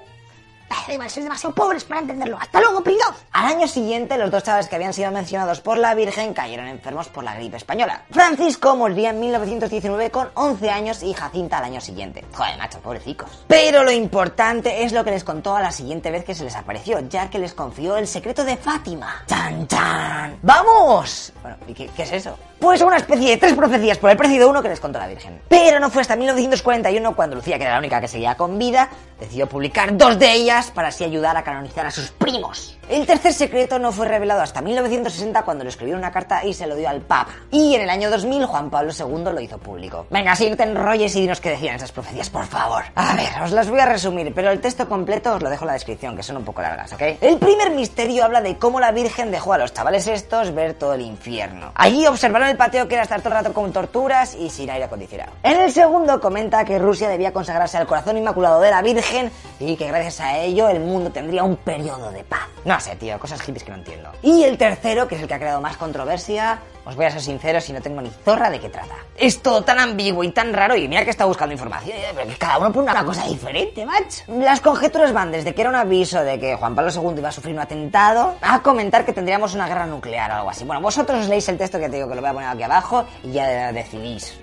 Da 0.69 0.93
igual, 0.93 1.09
sois 1.09 1.23
demasiado 1.23 1.53
pobres 1.53 1.83
para 1.83 2.01
entenderlo. 2.01 2.37
Hasta 2.39 2.61
luego, 2.61 2.83
pringaos. 2.83 3.15
Al 3.31 3.45
año 3.45 3.67
siguiente, 3.67 4.17
los 4.17 4.31
dos 4.31 4.43
chavales 4.43 4.67
que 4.67 4.75
habían 4.75 4.93
sido 4.93 5.11
mencionados 5.11 5.61
por 5.61 5.77
la 5.77 5.95
Virgen 5.95 6.33
cayeron 6.33 6.67
enfermos 6.67 7.07
por 7.07 7.23
la 7.23 7.35
gripe 7.35 7.57
española. 7.57 8.03
Francisco 8.11 8.75
moriría 8.75 9.09
en 9.09 9.19
1919 9.19 10.11
con 10.11 10.29
11 10.33 10.69
años 10.69 11.03
y 11.03 11.13
Jacinta 11.13 11.57
al 11.57 11.65
año 11.65 11.81
siguiente. 11.81 12.23
Joder, 12.33 12.57
macho, 12.57 12.79
pobrecicos. 12.79 13.29
Pero 13.47 13.83
lo 13.83 13.91
importante 13.91 14.83
es 14.83 14.91
lo 14.91 15.03
que 15.03 15.11
les 15.11 15.23
contó 15.23 15.55
a 15.55 15.61
la 15.61 15.71
siguiente 15.71 16.11
vez 16.11 16.23
que 16.23 16.35
se 16.35 16.43
les 16.43 16.55
apareció, 16.55 16.99
ya 17.01 17.29
que 17.29 17.39
les 17.39 17.53
confió 17.53 17.97
el 17.97 18.07
secreto 18.07 18.43
de 18.43 18.57
Fátima. 18.57 19.23
¡Chan, 19.27 19.67
chan! 19.67 20.39
¡Vamos! 20.41 21.33
Bueno, 21.41 21.57
¿y 21.67 21.73
qué 21.73 21.89
es 21.97 22.11
eso? 22.11 22.37
Pues 22.59 22.81
una 22.81 22.97
especie 22.97 23.29
de 23.29 23.37
tres 23.37 23.53
profecías 23.53 23.97
por 23.97 24.09
el 24.09 24.17
precio 24.17 24.37
de 24.37 24.45
uno 24.45 24.61
que 24.61 24.67
les 24.67 24.81
contó 24.81 24.99
la 24.99 25.07
Virgen. 25.07 25.39
Pero 25.47 25.79
no 25.79 25.89
fue 25.89 26.01
hasta 26.01 26.17
1941 26.17 27.15
cuando 27.15 27.37
Lucía, 27.37 27.57
que 27.57 27.63
era 27.63 27.73
la 27.73 27.79
única 27.79 28.01
que 28.01 28.09
seguía 28.09 28.35
con 28.35 28.59
vida, 28.59 28.89
decidió 29.17 29.47
publicar 29.47 29.95
dos 29.95 30.19
de 30.19 30.33
ellas 30.33 30.69
para 30.71 30.89
así 30.89 31.05
ayudar 31.05 31.37
a 31.37 31.43
canonizar 31.43 31.85
a 31.85 31.91
sus 31.91 32.11
primos. 32.11 32.77
El 32.89 33.05
tercer 33.05 33.33
secreto 33.33 33.77
no 33.79 33.91
fue 33.91 34.07
revelado 34.07 34.41
hasta 34.41 34.61
1960 34.61 35.43
cuando 35.43 35.63
le 35.63 35.69
escribió 35.69 35.95
una 35.95 36.11
carta 36.11 36.43
y 36.43 36.53
se 36.53 36.67
lo 36.67 36.75
dio 36.75 36.89
al 36.89 37.01
Papa. 37.01 37.31
Y 37.51 37.75
en 37.75 37.81
el 37.81 37.89
año 37.89 38.09
2000 38.09 38.45
Juan 38.45 38.69
Pablo 38.69 38.91
II 38.97 39.23
lo 39.31 39.39
hizo 39.39 39.57
público. 39.57 40.07
Venga, 40.09 40.35
si 40.35 40.49
no 40.49 40.57
te 40.57 40.63
enrolles 40.63 41.15
y 41.15 41.21
dinos 41.21 41.39
qué 41.39 41.51
decían 41.51 41.75
esas 41.75 41.91
profecías, 41.91 42.29
por 42.29 42.45
favor. 42.45 42.83
A 42.95 43.15
ver, 43.15 43.29
os 43.43 43.51
las 43.51 43.69
voy 43.69 43.79
a 43.79 43.85
resumir, 43.85 44.33
pero 44.33 44.51
el 44.51 44.59
texto 44.59 44.89
completo 44.89 45.35
os 45.35 45.41
lo 45.41 45.49
dejo 45.49 45.63
en 45.63 45.67
la 45.67 45.73
descripción, 45.73 46.17
que 46.17 46.23
son 46.23 46.37
un 46.37 46.43
poco 46.43 46.61
largas, 46.61 46.91
¿ok? 46.91 47.01
El 47.21 47.37
primer 47.37 47.71
misterio 47.71 48.25
habla 48.25 48.41
de 48.41 48.57
cómo 48.57 48.79
la 48.79 48.91
Virgen 48.91 49.31
dejó 49.31 49.53
a 49.53 49.59
los 49.59 49.73
chavales 49.73 50.07
estos 50.07 50.53
ver 50.53 50.73
todo 50.73 50.95
el 50.95 51.01
infierno. 51.01 51.71
Allí 51.75 52.07
observaron 52.07 52.48
el 52.49 52.57
pateo 52.57 52.87
que 52.87 52.95
era 52.95 53.03
estar 53.03 53.21
todo 53.21 53.29
el 53.29 53.43
rato 53.43 53.53
con 53.53 53.71
torturas 53.71 54.35
y 54.35 54.49
sin 54.49 54.69
aire 54.69 54.85
acondicionado. 54.85 55.31
En 55.43 55.59
el 55.59 55.71
segundo 55.71 56.19
comenta 56.19 56.65
que 56.65 56.79
Rusia 56.79 57.07
debía 57.07 57.31
consagrarse 57.31 57.77
al 57.77 57.87
corazón 57.87 58.17
inmaculado 58.17 58.59
de 58.59 58.71
la 58.71 58.81
Virgen 58.81 59.31
y 59.59 59.75
que 59.75 59.87
gracias 59.87 60.19
a 60.21 60.37
ello 60.39 60.69
el 60.69 60.79
mundo 60.79 61.11
tendría 61.11 61.43
un 61.43 61.55
periodo 61.55 62.11
de 62.11 62.23
paz. 62.23 62.47
No 62.65 62.79
sé, 62.79 62.95
tío, 62.95 63.17
cosas 63.19 63.41
hippies 63.41 63.63
que 63.63 63.71
no 63.71 63.77
entiendo. 63.77 64.11
Y 64.21 64.43
el 64.43 64.57
tercero, 64.57 65.07
que 65.07 65.15
es 65.15 65.21
el 65.21 65.27
que 65.27 65.33
ha 65.35 65.39
creado 65.39 65.61
más 65.61 65.77
controversia, 65.77 66.59
os 66.89 66.95
voy 66.95 67.05
a 67.05 67.11
ser 67.11 67.21
sincero 67.21 67.61
si 67.61 67.71
no 67.71 67.81
tengo 67.81 68.01
ni 68.01 68.09
zorra 68.09 68.49
de 68.49 68.59
qué 68.59 68.69
trata. 68.69 68.95
Es 69.15 69.41
todo 69.41 69.61
tan 69.63 69.77
ambiguo 69.77 70.23
y 70.23 70.31
tan 70.31 70.51
raro 70.53 70.75
y 70.75 70.87
mira 70.87 71.03
que 71.03 71.11
está 71.11 71.25
buscando 71.25 71.53
información, 71.53 71.95
eh, 71.95 72.07
pero 72.15 72.31
cada 72.37 72.57
uno 72.57 72.71
pone 72.71 72.91
una 72.91 73.05
cosa 73.05 73.25
diferente, 73.27 73.85
macho. 73.85 74.23
Las 74.27 74.59
conjeturas 74.59 75.13
van 75.13 75.31
desde 75.31 75.53
que 75.53 75.61
era 75.61 75.69
un 75.69 75.75
aviso 75.75 76.23
de 76.23 76.39
que 76.39 76.55
Juan 76.55 76.73
Pablo 76.73 76.91
II 76.91 77.19
iba 77.19 77.29
a 77.29 77.31
sufrir 77.31 77.53
un 77.53 77.61
atentado 77.61 78.35
a 78.41 78.61
comentar 78.61 79.05
que 79.05 79.13
tendríamos 79.13 79.53
una 79.53 79.67
guerra 79.67 79.85
nuclear 79.85 80.31
o 80.31 80.35
algo 80.35 80.49
así. 80.49 80.65
Bueno, 80.65 80.81
vosotros 80.81 81.27
leéis 81.27 81.47
el 81.49 81.57
texto 81.57 81.79
que 81.79 81.89
te 81.89 81.97
digo 81.97 82.09
que 82.09 82.15
lo 82.15 82.21
voy 82.21 82.31
a 82.31 82.33
poner 82.33 82.49
aquí 82.49 82.63
abajo 82.63 83.05
y 83.23 83.33
ya 83.33 83.71
decidís 83.71 84.39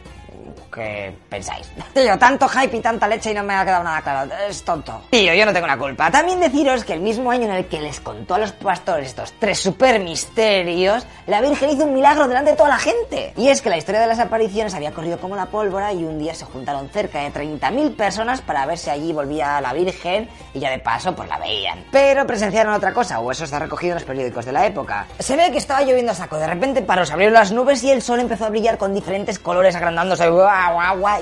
qué 0.70 1.14
pensáis. 1.28 1.70
Tío, 1.94 2.18
tanto 2.18 2.48
hype 2.48 2.76
y 2.76 2.80
tanta 2.80 3.08
leche 3.08 3.30
y 3.30 3.34
no 3.34 3.42
me 3.42 3.54
ha 3.54 3.64
quedado 3.64 3.84
nada 3.84 4.02
claro. 4.02 4.32
Es 4.48 4.62
tonto. 4.64 5.02
Tío, 5.10 5.34
yo 5.34 5.46
no 5.46 5.52
tengo 5.52 5.66
la 5.66 5.78
culpa. 5.78 6.10
También 6.10 6.40
deciros 6.40 6.84
que 6.84 6.94
el 6.94 7.00
mismo 7.00 7.30
año 7.30 7.44
en 7.44 7.52
el 7.52 7.66
que 7.66 7.80
les 7.80 8.00
contó 8.00 8.34
a 8.34 8.38
los 8.38 8.52
pastores 8.52 9.08
estos 9.08 9.32
tres 9.38 9.58
super 9.58 10.00
misterios, 10.00 11.06
la 11.26 11.40
Virgen 11.40 11.70
hizo 11.70 11.84
un 11.84 11.94
milagro 11.94 12.28
delante 12.28 12.52
de 12.52 12.56
toda 12.56 12.70
la 12.70 12.78
gente. 12.78 13.32
Y 13.36 13.48
es 13.48 13.62
que 13.62 13.70
la 13.70 13.76
historia 13.76 14.00
de 14.00 14.06
las 14.06 14.18
apariciones 14.18 14.74
había 14.74 14.92
corrido 14.92 15.18
como 15.18 15.36
la 15.36 15.46
pólvora 15.46 15.92
y 15.92 16.04
un 16.04 16.18
día 16.18 16.34
se 16.34 16.44
juntaron 16.44 16.88
cerca 16.88 17.20
de 17.20 17.32
30.000 17.32 17.96
personas 17.96 18.40
para 18.40 18.66
ver 18.66 18.78
si 18.78 18.90
allí 18.90 19.12
volvía 19.12 19.60
la 19.60 19.72
Virgen 19.72 20.28
y 20.54 20.60
ya 20.60 20.70
de 20.70 20.78
paso 20.78 21.14
pues 21.14 21.28
la 21.28 21.38
veían. 21.38 21.84
Pero 21.90 22.26
presenciaron 22.26 22.74
otra 22.74 22.92
cosa, 22.92 23.20
o 23.20 23.30
eso 23.30 23.44
está 23.44 23.58
recogido 23.58 23.92
en 23.92 23.96
los 23.96 24.04
periódicos 24.04 24.44
de 24.44 24.52
la 24.52 24.66
época. 24.66 25.06
Se 25.18 25.36
ve 25.36 25.50
que 25.50 25.58
estaba 25.58 25.82
lloviendo 25.82 26.12
a 26.12 26.14
saco, 26.14 26.38
de 26.38 26.46
repente 26.46 26.82
paró, 26.82 27.04
se 27.04 27.12
abrieron 27.12 27.34
las 27.34 27.52
nubes 27.52 27.82
y 27.84 27.90
el 27.90 28.02
sol 28.02 28.20
empezó 28.20 28.46
a 28.46 28.50
brillar 28.50 28.78
con 28.78 28.94
diferentes 28.94 29.38
colores 29.38 29.74
agrandándose 29.76 30.28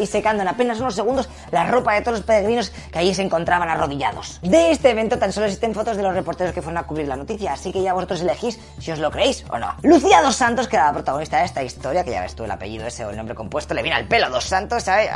y 0.01 0.07
secando 0.07 0.43
en 0.43 0.49
apenas 0.49 0.81
unos 0.81 0.95
segundos 0.95 1.29
la 1.51 1.67
ropa 1.67 1.95
de 1.95 2.01
todos 2.01 2.19
los 2.19 2.27
peregrinos 2.27 2.71
que 2.71 2.99
allí 2.99 3.15
se 3.15 3.23
encontraban 3.23 3.69
arrodillados. 3.69 4.41
De 4.43 4.71
este 4.71 4.91
evento 4.91 5.19
tan 5.19 5.33
solo 5.33 5.47
existen 5.47 5.75
fotos 5.75 5.97
de 5.97 6.03
los 6.03 6.15
reporteros 6.15 6.53
que 6.55 6.63
fueron 6.63 6.79
a 6.79 6.87
cubrir 6.87 7.09
la 7.09 7.17
noticia, 7.17 7.53
así 7.53 7.73
que 7.73 7.83
ya 7.83 7.93
vosotros 7.93 8.21
elegís 8.21 8.59
si 8.79 8.91
os 8.93 8.99
lo 8.99 9.11
creéis 9.11 9.45
o 9.51 9.59
no. 9.59 9.75
Lucía 9.83 10.23
Dos 10.23 10.37
Santos, 10.37 10.69
que 10.69 10.77
era 10.77 10.87
la 10.87 10.93
protagonista 10.93 11.39
de 11.39 11.45
esta 11.45 11.63
historia, 11.63 12.05
que 12.05 12.11
ya 12.11 12.21
ves 12.21 12.35
tú 12.35 12.45
el 12.45 12.51
apellido 12.51 12.87
ese 12.87 13.05
o 13.05 13.11
el 13.11 13.17
nombre 13.17 13.35
compuesto, 13.35 13.75
le 13.75 13.83
viene 13.83 13.97
al 13.97 14.07
pelo 14.07 14.31
Dos 14.31 14.45
Santos, 14.45 14.83
¿sabes? 14.83 15.11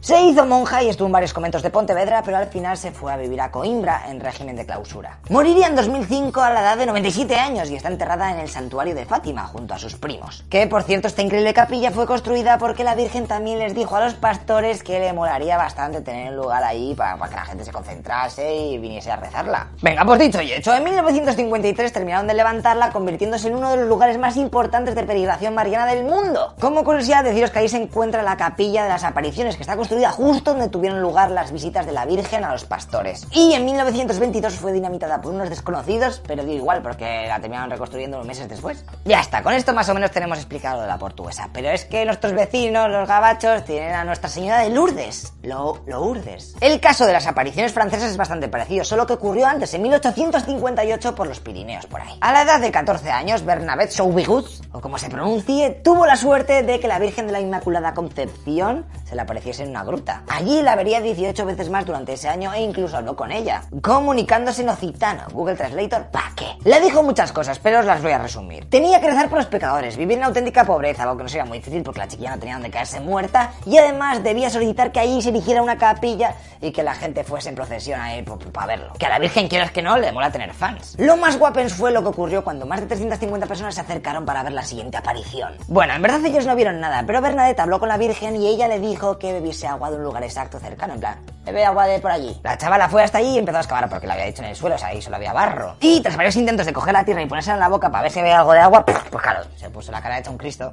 Se 0.00 0.20
hizo 0.22 0.46
monja 0.46 0.82
y 0.82 0.88
estuvo 0.88 1.06
en 1.06 1.12
varios 1.12 1.32
conventos 1.32 1.62
de 1.62 1.70
Pontevedra, 1.70 2.22
pero 2.24 2.36
al 2.36 2.46
final 2.46 2.76
se 2.76 2.92
fue 2.92 3.12
a 3.12 3.16
vivir 3.16 3.40
a 3.40 3.50
Coimbra 3.50 4.04
en 4.08 4.20
régimen 4.20 4.56
de 4.56 4.64
clausura. 4.64 5.18
Moriría 5.30 5.66
en 5.66 5.76
2005 5.76 6.40
a 6.40 6.50
la 6.50 6.60
edad 6.60 6.76
de 6.76 6.86
97 6.86 7.34
años 7.36 7.70
y 7.70 7.76
está 7.76 7.88
enterrada 7.88 8.30
en 8.30 8.38
el 8.38 8.48
santuario 8.48 8.94
de 8.94 9.04
Fátima 9.04 9.46
junto 9.46 9.74
a 9.74 9.78
sus 9.78 9.96
primos. 9.96 10.44
Que 10.48 10.66
por 10.66 10.82
cierto, 10.84 11.08
esta 11.08 11.22
increíble 11.22 11.52
capilla 11.54 11.90
fue 11.90 12.06
construida 12.06 12.58
porque 12.58 12.84
la 12.84 12.94
Virgen 12.94 13.26
también 13.36 13.58
les 13.58 13.74
dijo 13.74 13.94
a 13.94 14.00
los 14.00 14.14
pastores 14.14 14.82
que 14.82 14.98
le 14.98 15.12
molaría 15.12 15.58
bastante 15.58 16.00
tener 16.00 16.30
un 16.30 16.36
lugar 16.36 16.64
ahí 16.64 16.94
para, 16.94 17.18
que 17.28 17.34
la 17.34 17.44
gente 17.44 17.66
se 17.66 17.70
concentrase 17.70 18.56
y 18.56 18.78
viniese 18.78 19.12
a 19.12 19.16
rezarla. 19.16 19.68
Venga, 19.82 20.06
pues 20.06 20.20
dicho 20.20 20.40
y 20.40 20.54
hecho, 20.54 20.72
en 20.72 20.82
1953 20.82 21.92
terminaron 21.92 22.26
de 22.26 22.32
levantarla 22.32 22.88
convirtiéndose 22.92 23.48
en 23.48 23.56
uno 23.56 23.72
de 23.72 23.76
los 23.76 23.88
lugares 23.88 24.16
más 24.16 24.38
importantes 24.38 24.94
de 24.94 25.02
peregrinación 25.02 25.54
mariana 25.54 25.84
del 25.84 26.04
mundo. 26.04 26.54
Como 26.58 26.82
curiosidad, 26.82 27.24
deciros 27.24 27.50
que 27.50 27.58
ahí 27.58 27.68
se 27.68 27.76
encuentra 27.76 28.22
la 28.22 28.38
capilla 28.38 28.84
de 28.84 28.88
las 28.88 29.04
apariciones, 29.04 29.56
que 29.56 29.62
está 29.64 29.76
construida 29.76 30.10
justo 30.12 30.52
donde 30.52 30.70
tuvieron 30.70 31.02
lugar 31.02 31.30
las 31.30 31.52
visitas 31.52 31.84
de 31.84 31.92
la 31.92 32.06
Virgen 32.06 32.42
a 32.42 32.52
los 32.52 32.64
pastores. 32.64 33.26
Y 33.32 33.52
en 33.52 33.66
1922 33.66 34.54
fue 34.54 34.72
dinamitada 34.72 35.20
por 35.20 35.34
unos 35.34 35.50
desconocidos, 35.50 36.22
pero 36.26 36.42
dio 36.42 36.54
igual 36.54 36.80
porque 36.80 37.26
la 37.28 37.38
terminaron 37.38 37.68
reconstruyendo 37.68 38.16
unos 38.16 38.28
meses 38.28 38.48
después. 38.48 38.82
Ya 39.04 39.20
está, 39.20 39.42
con 39.42 39.52
esto 39.52 39.74
más 39.74 39.90
o 39.90 39.92
menos 39.92 40.10
tenemos 40.10 40.38
explicado 40.38 40.76
lo 40.76 40.82
de 40.84 40.88
la 40.88 40.96
portuguesa. 40.96 41.50
Pero 41.52 41.68
es 41.68 41.84
que 41.84 42.06
nuestros 42.06 42.32
vecinos, 42.32 42.90
los 42.90 43.06
tienen 43.34 43.92
a 43.92 44.04
Nuestra 44.04 44.28
Señora 44.28 44.60
de 44.60 44.70
Lourdes. 44.70 45.32
Lo, 45.42 45.82
Lourdes. 45.86 46.54
El 46.60 46.78
caso 46.78 47.06
de 47.06 47.12
las 47.12 47.26
apariciones 47.26 47.72
francesas 47.72 48.12
es 48.12 48.16
bastante 48.16 48.46
parecido, 48.46 48.84
solo 48.84 49.04
que 49.04 49.14
ocurrió 49.14 49.46
antes, 49.46 49.74
en 49.74 49.82
1858, 49.82 51.14
por 51.16 51.26
los 51.26 51.40
Pirineos, 51.40 51.86
por 51.86 52.00
ahí. 52.00 52.16
A 52.20 52.32
la 52.32 52.42
edad 52.42 52.60
de 52.60 52.70
14 52.70 53.10
años, 53.10 53.44
Bernabé 53.44 53.88
Chauvigus, 53.88 54.62
o 54.70 54.80
como 54.80 54.96
se 54.98 55.10
pronuncie, 55.10 55.70
tuvo 55.70 56.06
la 56.06 56.14
suerte 56.14 56.62
de 56.62 56.78
que 56.78 56.86
la 56.86 57.00
Virgen 57.00 57.26
de 57.26 57.32
la 57.32 57.40
Inmaculada 57.40 57.94
Concepción 57.94 58.86
se 59.04 59.16
le 59.16 59.22
apareciese 59.22 59.64
en 59.64 59.70
una 59.70 59.82
gruta. 59.82 60.22
Allí 60.28 60.62
la 60.62 60.76
vería 60.76 61.00
18 61.00 61.44
veces 61.46 61.68
más 61.68 61.84
durante 61.84 62.12
ese 62.12 62.28
año 62.28 62.52
e 62.52 62.62
incluso 62.62 62.96
habló 62.96 63.16
con 63.16 63.32
ella, 63.32 63.64
comunicándose 63.82 64.62
en 64.62 64.68
occitano. 64.68 65.24
Google 65.32 65.56
Translator, 65.56 66.06
¿pa' 66.12 66.30
qué? 66.36 66.46
Le 66.64 66.80
dijo 66.80 67.02
muchas 67.02 67.32
cosas, 67.32 67.58
pero 67.58 67.80
os 67.80 67.86
las 67.86 68.00
voy 68.02 68.12
a 68.12 68.18
resumir. 68.18 68.70
Tenía 68.70 69.00
que 69.00 69.08
rezar 69.08 69.28
por 69.28 69.38
los 69.38 69.46
pecadores, 69.46 69.96
vivir 69.96 70.18
en 70.18 70.24
auténtica 70.24 70.64
pobreza, 70.64 71.02
algo 71.02 71.16
que 71.16 71.24
no 71.24 71.28
sería 71.28 71.44
muy 71.44 71.58
difícil 71.58 71.82
porque 71.82 72.00
la 72.00 72.08
chiquilla 72.08 72.30
no 72.30 72.38
tenía 72.38 72.54
donde 72.54 72.70
caerse 72.70 73.00
muerta, 73.00 73.15
y 73.64 73.78
además 73.78 74.22
debía 74.22 74.50
solicitar 74.50 74.92
que 74.92 75.00
allí 75.00 75.22
se 75.22 75.30
erigiera 75.30 75.62
una 75.62 75.78
capilla 75.78 76.34
y 76.60 76.72
que 76.72 76.82
la 76.82 76.94
gente 76.94 77.24
fuese 77.24 77.48
en 77.48 77.54
procesión 77.54 78.00
ahí 78.00 78.22
para 78.52 78.66
verlo. 78.66 78.92
Que 78.98 79.06
a 79.06 79.08
la 79.08 79.18
Virgen, 79.18 79.48
quieras 79.48 79.70
que 79.70 79.82
no, 79.82 79.96
le 79.96 80.12
mola 80.12 80.30
tener 80.30 80.52
fans. 80.52 80.96
Lo 80.98 81.16
más 81.16 81.38
guapens 81.38 81.74
fue 81.74 81.92
lo 81.92 82.02
que 82.02 82.08
ocurrió 82.08 82.44
cuando 82.44 82.66
más 82.66 82.80
de 82.80 82.86
350 82.86 83.46
personas 83.46 83.74
se 83.74 83.80
acercaron 83.80 84.24
para 84.24 84.42
ver 84.42 84.52
la 84.52 84.62
siguiente 84.62 84.96
aparición. 84.96 85.54
Bueno, 85.68 85.94
en 85.94 86.02
verdad 86.02 86.24
ellos 86.24 86.46
no 86.46 86.54
vieron 86.54 86.80
nada, 86.80 87.04
pero 87.06 87.20
Bernadette 87.20 87.60
habló 87.60 87.78
con 87.78 87.88
la 87.88 87.96
Virgen 87.96 88.36
y 88.36 88.48
ella 88.48 88.68
le 88.68 88.80
dijo 88.80 89.18
que 89.18 89.32
bebiese 89.32 89.66
agua 89.66 89.90
de 89.90 89.96
un 89.96 90.04
lugar 90.04 90.22
exacto 90.22 90.58
cercano, 90.58 90.94
en 90.94 91.00
plan, 91.00 91.18
bebe 91.44 91.64
agua 91.64 91.86
de 91.86 91.98
por 92.00 92.10
allí. 92.10 92.38
La 92.42 92.58
chavala 92.58 92.88
fue 92.88 93.02
hasta 93.02 93.18
allí 93.18 93.34
y 93.34 93.38
empezó 93.38 93.58
a 93.58 93.60
excavar 93.60 93.88
porque 93.88 94.06
la 94.06 94.14
había 94.14 94.26
dicho 94.26 94.42
en 94.42 94.48
el 94.48 94.56
suelo, 94.56 94.76
o 94.76 94.78
sea, 94.78 94.88
ahí 94.88 95.00
solo 95.00 95.16
había 95.16 95.32
barro. 95.32 95.76
Y 95.80 96.00
tras 96.00 96.16
varios 96.16 96.36
intentos 96.36 96.66
de 96.66 96.72
coger 96.72 96.92
la 96.92 97.04
tierra 97.04 97.22
y 97.22 97.26
ponerse 97.26 97.50
en 97.50 97.60
la 97.60 97.68
boca 97.68 97.90
para 97.90 98.02
ver 98.02 98.12
si 98.12 98.20
había 98.20 98.38
algo 98.38 98.52
de 98.52 98.60
agua, 98.60 98.84
pues 98.84 99.22
claro, 99.22 99.44
se 99.56 99.70
puso 99.70 99.92
la 99.92 100.00
cara 100.00 100.18
hecha 100.18 100.30
un 100.30 100.38
Cristo. 100.38 100.72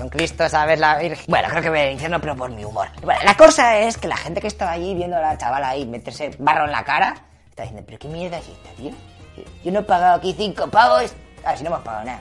Un 0.00 0.08
Cristo, 0.08 0.48
¿sabes? 0.48 0.78
La 0.80 0.98
Virgen. 0.98 1.24
Bueno, 1.28 1.48
creo 1.50 1.62
que 1.62 1.70
me 1.70 1.82
al 1.82 1.92
infierno, 1.92 2.20
pero 2.20 2.34
por 2.34 2.50
mi 2.50 2.64
humor. 2.64 2.88
La 3.24 3.36
cosa 3.36 3.78
es 3.78 3.98
que 3.98 4.08
la 4.08 4.16
gente 4.16 4.40
que 4.40 4.46
estaba 4.46 4.72
allí 4.72 4.94
viendo 4.94 5.16
a 5.16 5.20
la 5.20 5.38
chavala 5.38 5.68
ahí 5.68 5.86
meterse 5.86 6.30
barro 6.38 6.64
en 6.64 6.72
la 6.72 6.82
cara, 6.84 7.14
está 7.50 7.64
diciendo, 7.64 7.84
pero 7.86 7.98
qué 7.98 8.08
mierda 8.08 8.38
es 8.38 8.48
esta, 8.48 8.70
tío. 8.70 8.92
Yo 9.64 9.70
no 9.72 9.80
he 9.80 9.82
pagado 9.82 10.16
aquí 10.16 10.34
cinco 10.36 10.68
pavos. 10.68 11.14
A 11.44 11.50
ver, 11.50 11.58
si 11.58 11.64
no 11.64 11.70
hemos 11.70 11.82
pagado 11.82 12.04
nada. 12.04 12.20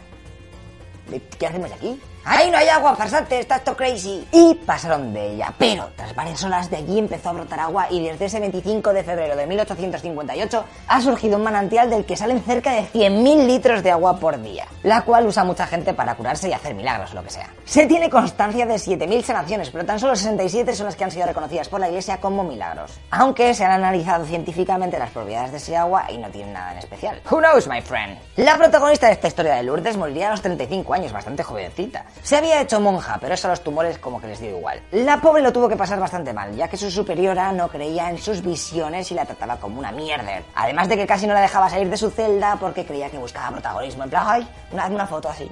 ¿Qué 1.40 1.48
hacemos 1.48 1.72
aquí? 1.72 2.00
¡Ay, 2.24 2.52
no 2.52 2.58
hay 2.58 2.68
agua, 2.70 2.96
farsante! 2.96 3.40
¡Está 3.40 3.56
esto 3.56 3.76
crazy! 3.76 4.28
Y 4.32 4.54
pasaron 4.54 5.12
de 5.12 5.34
ella. 5.34 5.54
Pero 5.58 5.90
tras 5.96 6.14
varias 6.14 6.44
horas 6.44 6.70
de 6.70 6.78
allí 6.78 7.00
empezó 7.00 7.30
a 7.30 7.34
brotar 7.34 7.60
agua 7.60 7.88
y 7.90 8.04
desde 8.04 8.26
ese 8.26 8.40
25 8.40 8.94
de 8.94 9.04
febrero 9.04 9.36
de 9.36 9.48
1858 9.48 10.66
ha 10.88 11.02
surgido 11.02 11.38
un 11.38 11.44
manantial 11.44 11.90
del 11.90 12.06
que 12.06 12.16
salen 12.16 12.44
cerca 12.44 12.74
de 12.74 12.84
100.000 12.84 13.48
litros 13.48 13.82
de 13.82 13.90
agua 13.90 14.18
por 14.18 14.40
día, 14.40 14.68
la 14.84 15.02
cual 15.02 15.26
usa 15.26 15.44
mucha 15.44 15.66
gente 15.66 15.96
para 15.96 16.16
curarse 16.16 16.48
y 16.48 16.54
hacer 16.54 16.76
milagros, 16.76 17.14
lo 17.16 17.24
que 17.24 17.32
sea. 17.32 17.50
Se 17.66 17.88
tiene 17.88 18.10
constancia 18.10 18.68
de 18.68 18.76
7.000 18.76 19.24
sanaciones, 19.24 19.72
pero 19.72 19.86
tan 19.86 20.00
solo 20.00 20.16
67 20.16 20.76
son 20.76 20.86
las 20.86 20.96
que 20.96 21.04
han 21.04 21.12
sido 21.12 21.26
reconocidas 21.26 21.70
por 21.70 21.80
la 21.80 21.90
iglesia 21.90 22.18
como 22.18 22.44
milagros. 22.44 23.00
Aunque 23.10 23.56
se 23.56 23.66
han 23.66 23.72
analizado 23.72 24.26
científicamente 24.26 25.00
las 25.00 25.10
propiedades 25.10 25.52
de 25.52 25.58
ese 25.58 25.76
agua 25.76 26.06
y 26.12 26.20
no 26.20 26.30
tienen 26.30 26.54
nada 26.54 26.74
en 26.74 26.78
especial. 26.78 27.20
Who 27.32 27.40
knows, 27.40 27.68
my 27.68 27.82
friend? 27.82 28.20
La 28.36 28.58
protagonista 28.58 29.08
de 29.08 29.14
esta 29.14 29.28
historia 29.28 29.56
de 29.56 29.64
Lourdes 29.64 29.98
moriría 29.98 30.28
a 30.28 30.32
los 30.32 30.42
35 30.42 30.94
años, 30.94 31.12
bastante 31.12 31.42
jovencita. 31.42 32.06
Se 32.24 32.38
había 32.38 32.62
hecho 32.62 32.80
monja, 32.80 33.18
pero 33.20 33.34
eso 33.34 33.48
a 33.48 33.52
los 33.52 33.64
tumores 33.64 33.98
como 33.98 34.22
que 34.22 34.28
les 34.28 34.40
dio 34.40 34.52
igual. 34.52 34.82
La 34.92 35.20
pobre 35.20 35.42
lo 35.42 35.52
tuvo 35.52 35.68
que 35.68 35.76
pasar 35.76 36.00
bastante 36.00 36.34
mal, 36.34 36.56
ya 36.56 36.68
que 36.68 36.78
su 36.78 36.92
superiora 36.92 37.52
no 37.52 37.68
creía 37.68 38.10
en 38.10 38.18
sus 38.18 38.42
visiones 38.42 39.12
y 39.12 39.16
la 39.16 39.26
trataba 39.26 39.58
como 39.58 39.80
una 39.80 39.92
mierda. 39.92 40.42
Además 40.56 40.88
de 40.88 40.98
que 40.98 41.08
casi 41.08 41.26
no 41.26 41.34
la 41.34 41.42
dejaba 41.42 41.70
salir 41.70 41.90
de 41.90 41.98
su 41.98 42.12
celda 42.12 42.58
porque 42.60 42.86
creía 42.86 43.10
que 43.10 43.18
buscaba 43.18 43.52
protagonismo. 43.52 44.04
En 44.04 44.10
plan, 44.12 44.24
ay, 44.28 44.48
una, 44.72 44.86
una 44.88 45.08
foto 45.08 45.30
así. 45.30 45.50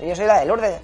Yo 0.00 0.16
soy 0.16 0.26
la 0.26 0.40
de 0.40 0.46
Lourdes. 0.46 0.80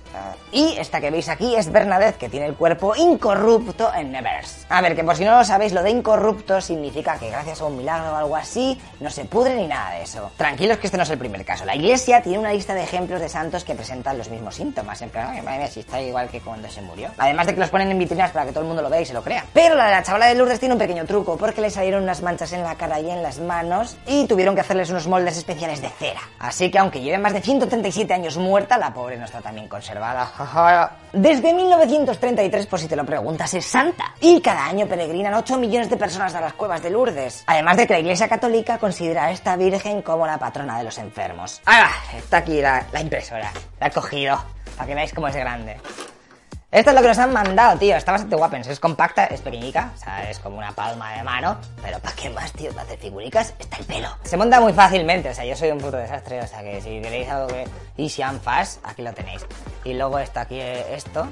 Y 0.53 0.77
esta 0.78 1.01
que 1.01 1.11
veis 1.11 1.28
aquí 1.28 1.57
es 1.57 1.73
Bernadette, 1.73 2.17
que 2.17 2.28
tiene 2.28 2.47
el 2.47 2.55
cuerpo 2.55 2.95
incorrupto 2.95 3.93
en 3.93 4.12
Nevers. 4.12 4.67
A 4.69 4.81
ver, 4.81 4.95
que 4.95 5.03
por 5.03 5.17
si 5.17 5.25
no 5.25 5.37
lo 5.37 5.45
sabéis, 5.45 5.73
lo 5.73 5.83
de 5.83 5.91
incorrupto 5.91 6.61
significa 6.61 7.19
que 7.19 7.28
gracias 7.28 7.61
a 7.61 7.65
un 7.65 7.77
milagro 7.77 8.12
o 8.12 8.17
algo 8.17 8.37
así, 8.37 8.81
no 9.01 9.11
se 9.11 9.25
pudre 9.25 9.57
ni 9.57 9.67
nada 9.67 9.93
de 9.93 10.03
eso. 10.03 10.31
Tranquilos 10.37 10.78
que 10.78 10.87
este 10.87 10.97
no 10.97 11.03
es 11.03 11.11
el 11.11 11.19
primer 11.19 11.45
caso. 11.45 11.65
La 11.65 11.75
iglesia 11.75 12.23
tiene 12.23 12.39
una 12.39 12.53
lista 12.53 12.75
de 12.75 12.85
ejemplos 12.85 13.20
de 13.20 13.28
santos 13.28 13.65
que 13.65 13.75
presentan 13.75 14.19
los 14.19 14.31
mismos 14.31 14.55
síntomas. 14.55 15.03
En 15.03 15.11
plan, 15.11 15.45
madre 15.45 15.59
mía, 15.59 15.69
si 15.69 15.81
está 15.81 16.01
igual 16.01 16.28
que 16.28 16.41
cuando 16.41 16.69
se 16.70 16.81
murió. 16.83 17.11
Además 17.19 17.47
de 17.47 17.55
que 17.55 17.61
los 17.61 17.70
ponen 17.70 17.91
en 17.91 17.99
vitrinas 17.99 18.31
para 18.31 18.47
que 18.47 18.53
todo 18.53 18.61
el 18.61 18.69
mundo 18.69 18.83
lo 18.83 18.91
vea 18.91 19.01
y 19.01 19.07
se 19.07 19.15
lo 19.15 19.23
crea. 19.23 19.45
Pero 19.53 19.75
la 19.75 19.87
de 19.87 19.91
la 19.91 20.03
chavala 20.03 20.27
de 20.27 20.37
Lourdes 20.37 20.61
tiene 20.61 20.75
un 20.75 20.78
pequeño 20.78 21.05
truco, 21.07 21.37
porque 21.37 21.61
le 21.61 21.70
salieron 21.70 22.05
unas 22.05 22.23
manchas 22.23 22.53
en 22.53 22.62
la 22.62 22.77
cara 22.77 23.01
y 23.01 23.11
en 23.11 23.23
las 23.23 23.41
manos 23.41 23.97
y 24.07 24.27
tuvieron 24.27 24.55
que 24.55 24.61
hacerles 24.61 24.91
unos 24.91 25.09
moldes 25.09 25.37
especiales 25.37 25.83
de 25.83 25.89
cera. 25.89 26.20
Así 26.39 26.70
que 26.70 26.78
aunque 26.78 27.01
lleve 27.01 27.19
más 27.19 27.33
de 27.33 27.41
137 27.41 28.15
años 28.15 28.37
muerta, 28.37 28.78
la 28.78 28.95
pobre 28.99 29.17
no 29.17 29.27
está 29.27 29.41
tan 29.41 29.55
bien 29.55 29.68
conservada. 29.68 30.28
Desde 31.12 31.55
1933, 31.55 32.67
por 32.67 32.81
si 32.81 32.89
te 32.89 32.97
lo 32.97 33.07
preguntas, 33.07 33.55
es 33.55 33.65
santa. 33.65 34.12
Y 34.20 34.41
cada 34.41 34.67
año 34.67 34.86
peregrinan 34.89 35.35
8 35.35 35.57
millones 35.57 35.89
de 35.89 35.97
personas 35.97 36.35
a 36.35 36.41
las 36.41 36.55
cuevas 36.55 36.83
de 36.83 36.91
Lourdes. 36.91 37.44
Además 37.47 37.77
de 37.77 37.86
que 37.86 37.93
la 37.93 38.01
Iglesia 38.01 38.28
Católica 38.28 38.78
considera 38.78 39.27
a 39.27 39.31
esta 39.31 39.57
Virgen 39.57 40.02
como 40.02 40.27
la 40.27 40.36
patrona 40.36 40.78
de 40.78 40.85
los 40.85 40.99
enfermos. 40.99 41.62
¡Ah! 41.67 41.93
Está 42.17 42.39
aquí 42.39 42.60
la, 42.60 42.85
la 42.93 43.01
impresora. 43.01 43.52
La 43.78 43.86
he 43.86 43.91
cogido. 43.93 44.36
Para 44.77 44.89
que 44.89 44.94
veáis 44.97 45.15
cómo 45.15 45.28
es 45.28 45.36
grande. 45.36 45.77
Esto 46.71 46.91
es 46.91 46.97
lo 46.97 47.01
que 47.01 47.09
nos 47.09 47.19
han 47.19 47.33
mandado, 47.33 47.79
tío. 47.79 47.97
Está 47.97 48.13
bastante 48.13 48.37
guapens. 48.37 48.67
Es 48.67 48.79
compacta, 48.79 49.25
es 49.25 49.41
pequeñica. 49.41 49.91
O 49.95 49.99
sea, 49.99 50.29
es 50.29 50.39
como 50.39 50.59
una 50.59 50.73
palma 50.73 51.15
de 51.15 51.23
mano. 51.23 51.57
Pero 51.83 51.99
¿para 51.99 52.15
qué 52.15 52.29
más, 52.29 52.53
tío? 52.53 52.71
Para 52.73 52.83
hacer 52.83 52.99
figuricas 52.99 53.55
está 53.59 53.79
el 53.79 53.87
pelo. 53.87 54.09
Se 54.23 54.37
monta 54.37 54.61
muy 54.61 54.75
fácilmente. 54.75 55.31
O 55.31 55.35
sea, 55.35 55.47
yo 55.47 55.57
soy 55.57 55.71
un 55.71 55.79
puto 55.79 55.97
desastre. 55.97 56.43
O 56.43 56.47
sea, 56.47 56.61
que 56.61 56.83
si 56.83 57.01
queréis 57.01 57.27
algo 57.31 57.47
que... 57.47 57.67
Easy 57.97 58.21
and 58.21 58.43
fast, 58.43 58.85
aquí 58.85 59.01
lo 59.01 59.15
tenéis. 59.15 59.47
Y 59.85 59.95
luego 59.95 60.19
está 60.19 60.43
aquí 60.43 60.61
eh, 60.61 60.95
esto. 60.95 61.27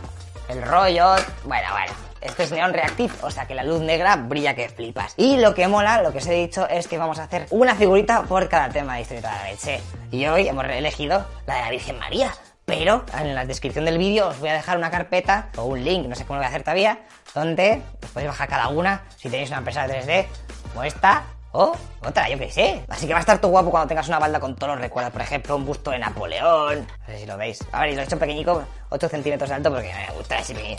El 0.49 0.63
rollo. 0.63 1.17
Bueno, 1.45 1.69
bueno. 1.71 1.93
Esto 2.23 2.43
es 2.43 2.51
neón 2.51 2.73
reactive, 2.73 3.13
o 3.23 3.31
sea 3.31 3.47
que 3.47 3.55
la 3.55 3.63
luz 3.63 3.83
negra 3.83 4.17
brilla 4.17 4.55
que 4.55 4.69
flipas. 4.69 5.15
Y 5.17 5.37
lo 5.37 5.55
que 5.55 5.69
mola, 5.69 6.03
lo 6.03 6.11
que 6.13 6.19
os 6.19 6.27
he 6.27 6.33
dicho, 6.33 6.67
es 6.69 6.89
que 6.89 6.99
vamos 6.99 7.21
a 7.21 7.25
hacer 7.25 7.47
una 7.51 7.77
figurita 7.77 8.23
por 8.23 8.49
cada 8.49 8.69
tema 8.71 8.97
de 8.97 9.03
Historia 9.03 9.21
de 9.21 9.29
la 9.29 9.45
Leche. 9.45 9.81
Y 10.11 10.27
hoy 10.27 10.49
hemos 10.49 10.65
elegido 10.65 11.25
la 11.47 11.57
de 11.57 11.61
la 11.61 11.71
Virgen 11.71 11.99
María. 11.99 12.33
Pero 12.67 13.05
en 13.17 13.33
la 13.37 13.45
descripción 13.45 13.85
del 13.85 13.97
vídeo 13.97 14.27
os 14.27 14.41
voy 14.41 14.49
a 14.49 14.55
dejar 14.55 14.77
una 14.77 14.91
carpeta 14.91 15.51
o 15.57 15.67
un 15.67 15.85
link, 15.85 16.09
no 16.09 16.17
sé 16.17 16.25
cómo 16.25 16.35
lo 16.35 16.41
voy 16.41 16.47
a 16.47 16.49
hacer 16.49 16.65
todavía, 16.65 16.99
donde 17.33 17.81
podéis 18.13 18.29
bajar 18.29 18.49
cada 18.49 18.69
una 18.69 19.05
si 19.17 19.31
tenéis 19.31 19.51
una 19.51 19.59
impresora 19.59 19.87
3D 19.87 20.27
como 20.73 20.83
esta 20.83 21.23
o 21.53 21.77
otra, 22.05 22.29
yo 22.29 22.37
qué 22.37 22.51
sé. 22.51 22.85
Así 22.89 23.07
que 23.07 23.13
va 23.13 23.21
a 23.21 23.21
estar 23.21 23.41
todo 23.41 23.53
guapo 23.53 23.71
cuando 23.71 23.87
tengas 23.87 24.09
una 24.09 24.19
balda 24.19 24.41
con 24.41 24.57
todos 24.57 24.73
los 24.73 24.81
recuerdos. 24.81 25.13
Por 25.13 25.23
ejemplo, 25.23 25.55
un 25.55 25.65
busto 25.65 25.93
de 25.93 26.01
Napoleón. 26.01 26.87
No 26.87 27.07
sé 27.07 27.21
si 27.21 27.27
lo 27.27 27.37
veis. 27.37 27.65
A 27.71 27.83
ver, 27.83 27.91
y 27.91 27.95
lo 27.95 28.03
he 28.03 28.05
hecho 28.05 28.19
pequeñico, 28.19 28.65
8 28.91 29.09
centímetros 29.09 29.49
de 29.49 29.55
alto 29.55 29.71
porque 29.71 29.93
me 29.93 30.15
gusta 30.15 30.39
ese. 30.41 30.77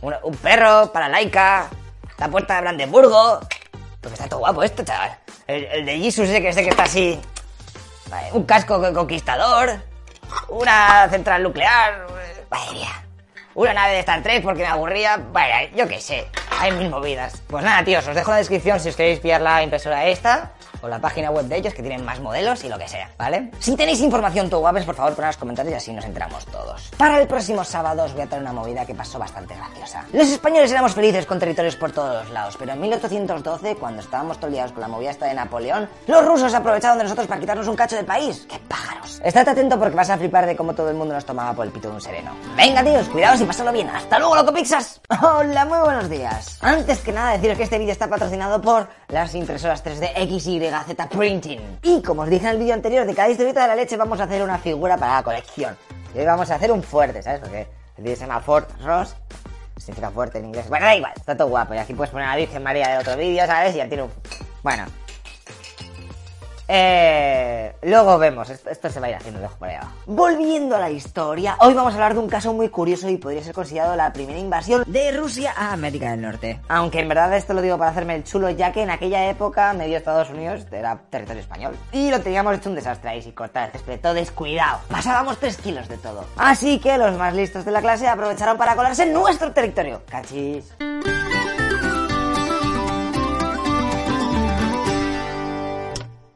Un, 0.00 0.36
perro 0.42 0.90
para 0.90 1.08
Laika. 1.08 1.68
La 2.16 2.28
puerta 2.28 2.54
de 2.54 2.60
Brandenburgo. 2.62 3.40
Porque 4.00 4.14
está 4.14 4.26
todo 4.26 4.40
guapo 4.40 4.62
esto, 4.62 4.82
chaval. 4.82 5.18
El, 5.46 5.84
de 5.84 5.98
Jesus 5.98 6.30
ese 6.30 6.40
que 6.40 6.52
sé 6.54 6.62
que 6.62 6.70
está 6.70 6.84
así. 6.84 7.20
Vale, 8.08 8.32
un 8.32 8.44
casco 8.44 8.80
conquistador 8.94 9.80
una 10.48 11.08
central 11.10 11.42
nuclear. 11.42 12.06
Vaya. 12.48 13.02
Una 13.54 13.72
nave 13.72 13.94
de 13.94 14.00
Star 14.00 14.22
Trek 14.22 14.42
porque 14.42 14.62
me 14.62 14.68
aburría. 14.68 15.18
Vaya, 15.32 15.70
yo 15.74 15.88
qué 15.88 16.00
sé. 16.00 16.26
Hay 16.58 16.72
mil 16.72 16.90
movidas. 16.90 17.42
Pues 17.46 17.64
nada, 17.64 17.84
tíos, 17.84 18.06
os 18.06 18.14
dejo 18.14 18.30
en 18.30 18.34
la 18.34 18.38
descripción 18.38 18.80
si 18.80 18.88
os 18.88 18.96
queréis 18.96 19.20
pillar 19.20 19.40
la 19.40 19.62
impresora 19.62 20.06
esta 20.06 20.52
o 20.82 20.88
la 20.88 20.98
página 20.98 21.30
web 21.30 21.46
de 21.46 21.56
ellos 21.56 21.74
que 21.74 21.82
tienen 21.82 22.04
más 22.04 22.20
modelos 22.20 22.64
y 22.64 22.68
lo 22.68 22.78
que 22.78 22.88
sea, 22.88 23.10
¿vale? 23.18 23.50
Si 23.58 23.74
tenéis 23.76 24.00
información 24.00 24.48
todo 24.50 24.60
guapes, 24.60 24.84
por 24.84 24.94
favor, 24.94 25.14
poned 25.14 25.24
en 25.24 25.28
los 25.28 25.36
comentarios 25.36 25.74
y 25.74 25.76
así 25.76 25.92
nos 25.92 26.04
enteramos 26.04 26.44
todos. 26.46 26.90
Para 26.96 27.20
el 27.20 27.26
próximo 27.28 27.64
sábado 27.64 28.04
os 28.04 28.12
voy 28.12 28.22
a 28.22 28.26
traer 28.26 28.42
una 28.42 28.52
movida 28.52 28.84
que 28.84 28.94
pasó 28.94 29.18
bastante 29.18 29.54
graciosa. 29.54 30.04
Los 30.12 30.28
españoles 30.28 30.70
éramos 30.70 30.94
felices 30.94 31.26
con 31.26 31.38
territorios 31.38 31.76
por 31.76 31.92
todos 31.92 32.24
los 32.24 32.30
lados, 32.30 32.56
pero 32.58 32.72
en 32.72 32.80
1812, 32.80 33.76
cuando 33.76 34.02
estábamos 34.02 34.38
toleados 34.38 34.72
con 34.72 34.80
la 34.80 34.88
movida 34.88 35.10
esta 35.10 35.26
de 35.26 35.34
Napoleón, 35.34 35.88
los 36.06 36.24
rusos 36.24 36.52
aprovecharon 36.54 36.98
de 36.98 37.04
nosotros 37.04 37.26
para 37.26 37.40
quitarnos 37.40 37.68
un 37.68 37.76
cacho 37.76 37.96
del 37.96 38.06
país. 38.06 38.46
¡Qué 38.48 38.58
pájaros! 38.68 39.20
Estate 39.24 39.50
atento 39.50 39.78
porque 39.78 39.96
vas 39.96 40.10
a 40.10 40.18
flipar 40.18 40.46
de 40.46 40.56
cómo 40.56 40.74
todo 40.74 40.90
el 40.90 40.96
mundo 40.96 41.14
nos 41.14 41.24
tomaba 41.24 41.52
por 41.52 41.66
el 41.66 41.72
pito 41.72 41.88
de 41.88 41.94
un 41.94 42.00
sereno. 42.00 42.32
Venga, 42.56 42.82
tíos, 42.82 43.08
cuidaos 43.08 43.40
y 43.40 43.44
pasadlo 43.44 43.72
bien. 43.72 43.88
¡Hasta 43.88 44.18
luego, 44.18 44.36
loco 44.36 44.52
Pixas! 44.52 45.00
Hola, 45.22 45.64
muy 45.64 45.78
buenos 45.78 46.08
días. 46.08 46.58
Antes 46.60 47.00
que 47.00 47.12
nada, 47.12 47.32
deciros 47.32 47.56
que 47.56 47.64
este 47.64 47.78
vídeo 47.78 47.92
está 47.92 48.08
patrocinado 48.08 48.60
por 48.60 48.88
las 49.08 49.34
impresoras 49.34 49.84
3D 49.84 50.12
XYZ 50.28 51.06
Printing. 51.08 51.78
Y 51.82 52.02
como 52.02 52.22
os 52.22 52.28
dije 52.28 52.46
en 52.46 52.52
el 52.52 52.58
vídeo 52.58 52.74
anterior, 52.74 53.06
de 53.06 53.14
cada 53.14 53.28
historieta 53.28 53.62
de 53.62 53.68
la 53.68 53.76
leche 53.76 53.96
vamos 53.96 54.20
a 54.20 54.24
hacer 54.24 54.42
una 54.42 54.58
figura 54.58 54.96
para 54.96 55.14
la 55.14 55.22
colección. 55.22 55.76
Y 56.14 56.18
hoy 56.18 56.26
vamos 56.26 56.50
a 56.50 56.56
hacer 56.56 56.72
un 56.72 56.82
fuerte, 56.82 57.22
¿sabes? 57.22 57.40
Porque 57.40 57.66
el 57.96 58.04
vídeo 58.04 58.16
se 58.16 58.26
llama 58.26 58.40
Fort 58.40 58.70
Ross. 58.82 59.14
Significa 59.76 60.10
fuerte 60.10 60.38
en 60.38 60.46
inglés. 60.46 60.68
Bueno, 60.68 60.86
da 60.86 60.96
igual, 60.96 61.12
está 61.14 61.36
todo 61.36 61.48
guapo. 61.48 61.74
Y 61.74 61.78
aquí 61.78 61.94
puedes 61.94 62.10
poner 62.10 62.26
a 62.26 62.30
la 62.30 62.36
Virgen 62.36 62.62
María 62.62 62.88
de 62.88 62.98
otro 62.98 63.16
vídeo, 63.16 63.46
¿sabes? 63.46 63.74
Y 63.74 63.78
ya 63.78 63.88
tiene 63.88 64.04
un... 64.04 64.10
Bueno. 64.62 64.84
Eh, 66.68 67.74
luego 67.82 68.18
vemos, 68.18 68.50
esto, 68.50 68.90
se 68.90 69.00
va 69.00 69.06
a 69.06 69.10
ir 69.10 69.16
haciendo, 69.16 69.40
dejo 69.40 69.56
por 69.56 69.68
abajo. 69.68 69.92
Volviendo 70.06 70.76
a 70.76 70.80
la 70.80 70.90
historia, 70.90 71.56
hoy 71.60 71.74
vamos 71.74 71.92
a 71.92 71.96
hablar 71.96 72.14
de 72.14 72.20
un 72.20 72.28
caso 72.28 72.52
muy 72.52 72.68
curioso 72.68 73.08
y 73.08 73.16
podría 73.16 73.42
ser 73.42 73.54
considerado 73.54 73.94
la 73.94 74.12
primera 74.12 74.38
invasión 74.38 74.82
De 74.86 75.12
Rusia 75.12 75.52
a 75.56 75.72
América 75.72 76.10
del 76.10 76.22
Norte. 76.22 76.60
aunque 76.68 77.00
en 77.00 77.08
verdad 77.08 77.34
esto 77.36 77.54
lo 77.54 77.62
digo 77.62 77.78
para 77.78 77.90
hacerme 77.90 78.16
el 78.16 78.24
chulo, 78.24 78.50
ya 78.50 78.72
que 78.72 78.82
en 78.82 78.90
aquella 78.90 79.28
época 79.28 79.72
medio 79.72 79.96
Estados 79.96 80.30
Unidos 80.30 80.66
era 80.72 80.98
territorio 81.10 81.40
español. 81.40 81.76
Y 81.92 82.10
lo 82.10 82.20
teníamos 82.20 82.56
hecho 82.56 82.68
un 82.68 82.74
desastre 82.74 83.10
ahí, 83.10 83.22
sin 83.22 83.32
cortar 83.32 83.66
el 83.66 83.72
césped, 83.72 84.00
todo 84.00 84.14
descuidado. 84.14 84.80
Pasábamos 84.88 85.38
3 85.38 85.56
kilos 85.58 85.88
de 85.88 85.98
todo. 85.98 86.24
Así 86.36 86.78
que 86.78 86.98
los 86.98 87.16
más 87.16 87.34
listos 87.34 87.64
de 87.64 87.70
la 87.70 87.80
clase 87.80 88.08
aprovecharon 88.08 88.56
para 88.56 88.74
colarse 88.74 89.04
en 89.04 89.12
nuestro 89.12 89.52
territorio. 89.52 90.02
Cachis. 90.08 90.74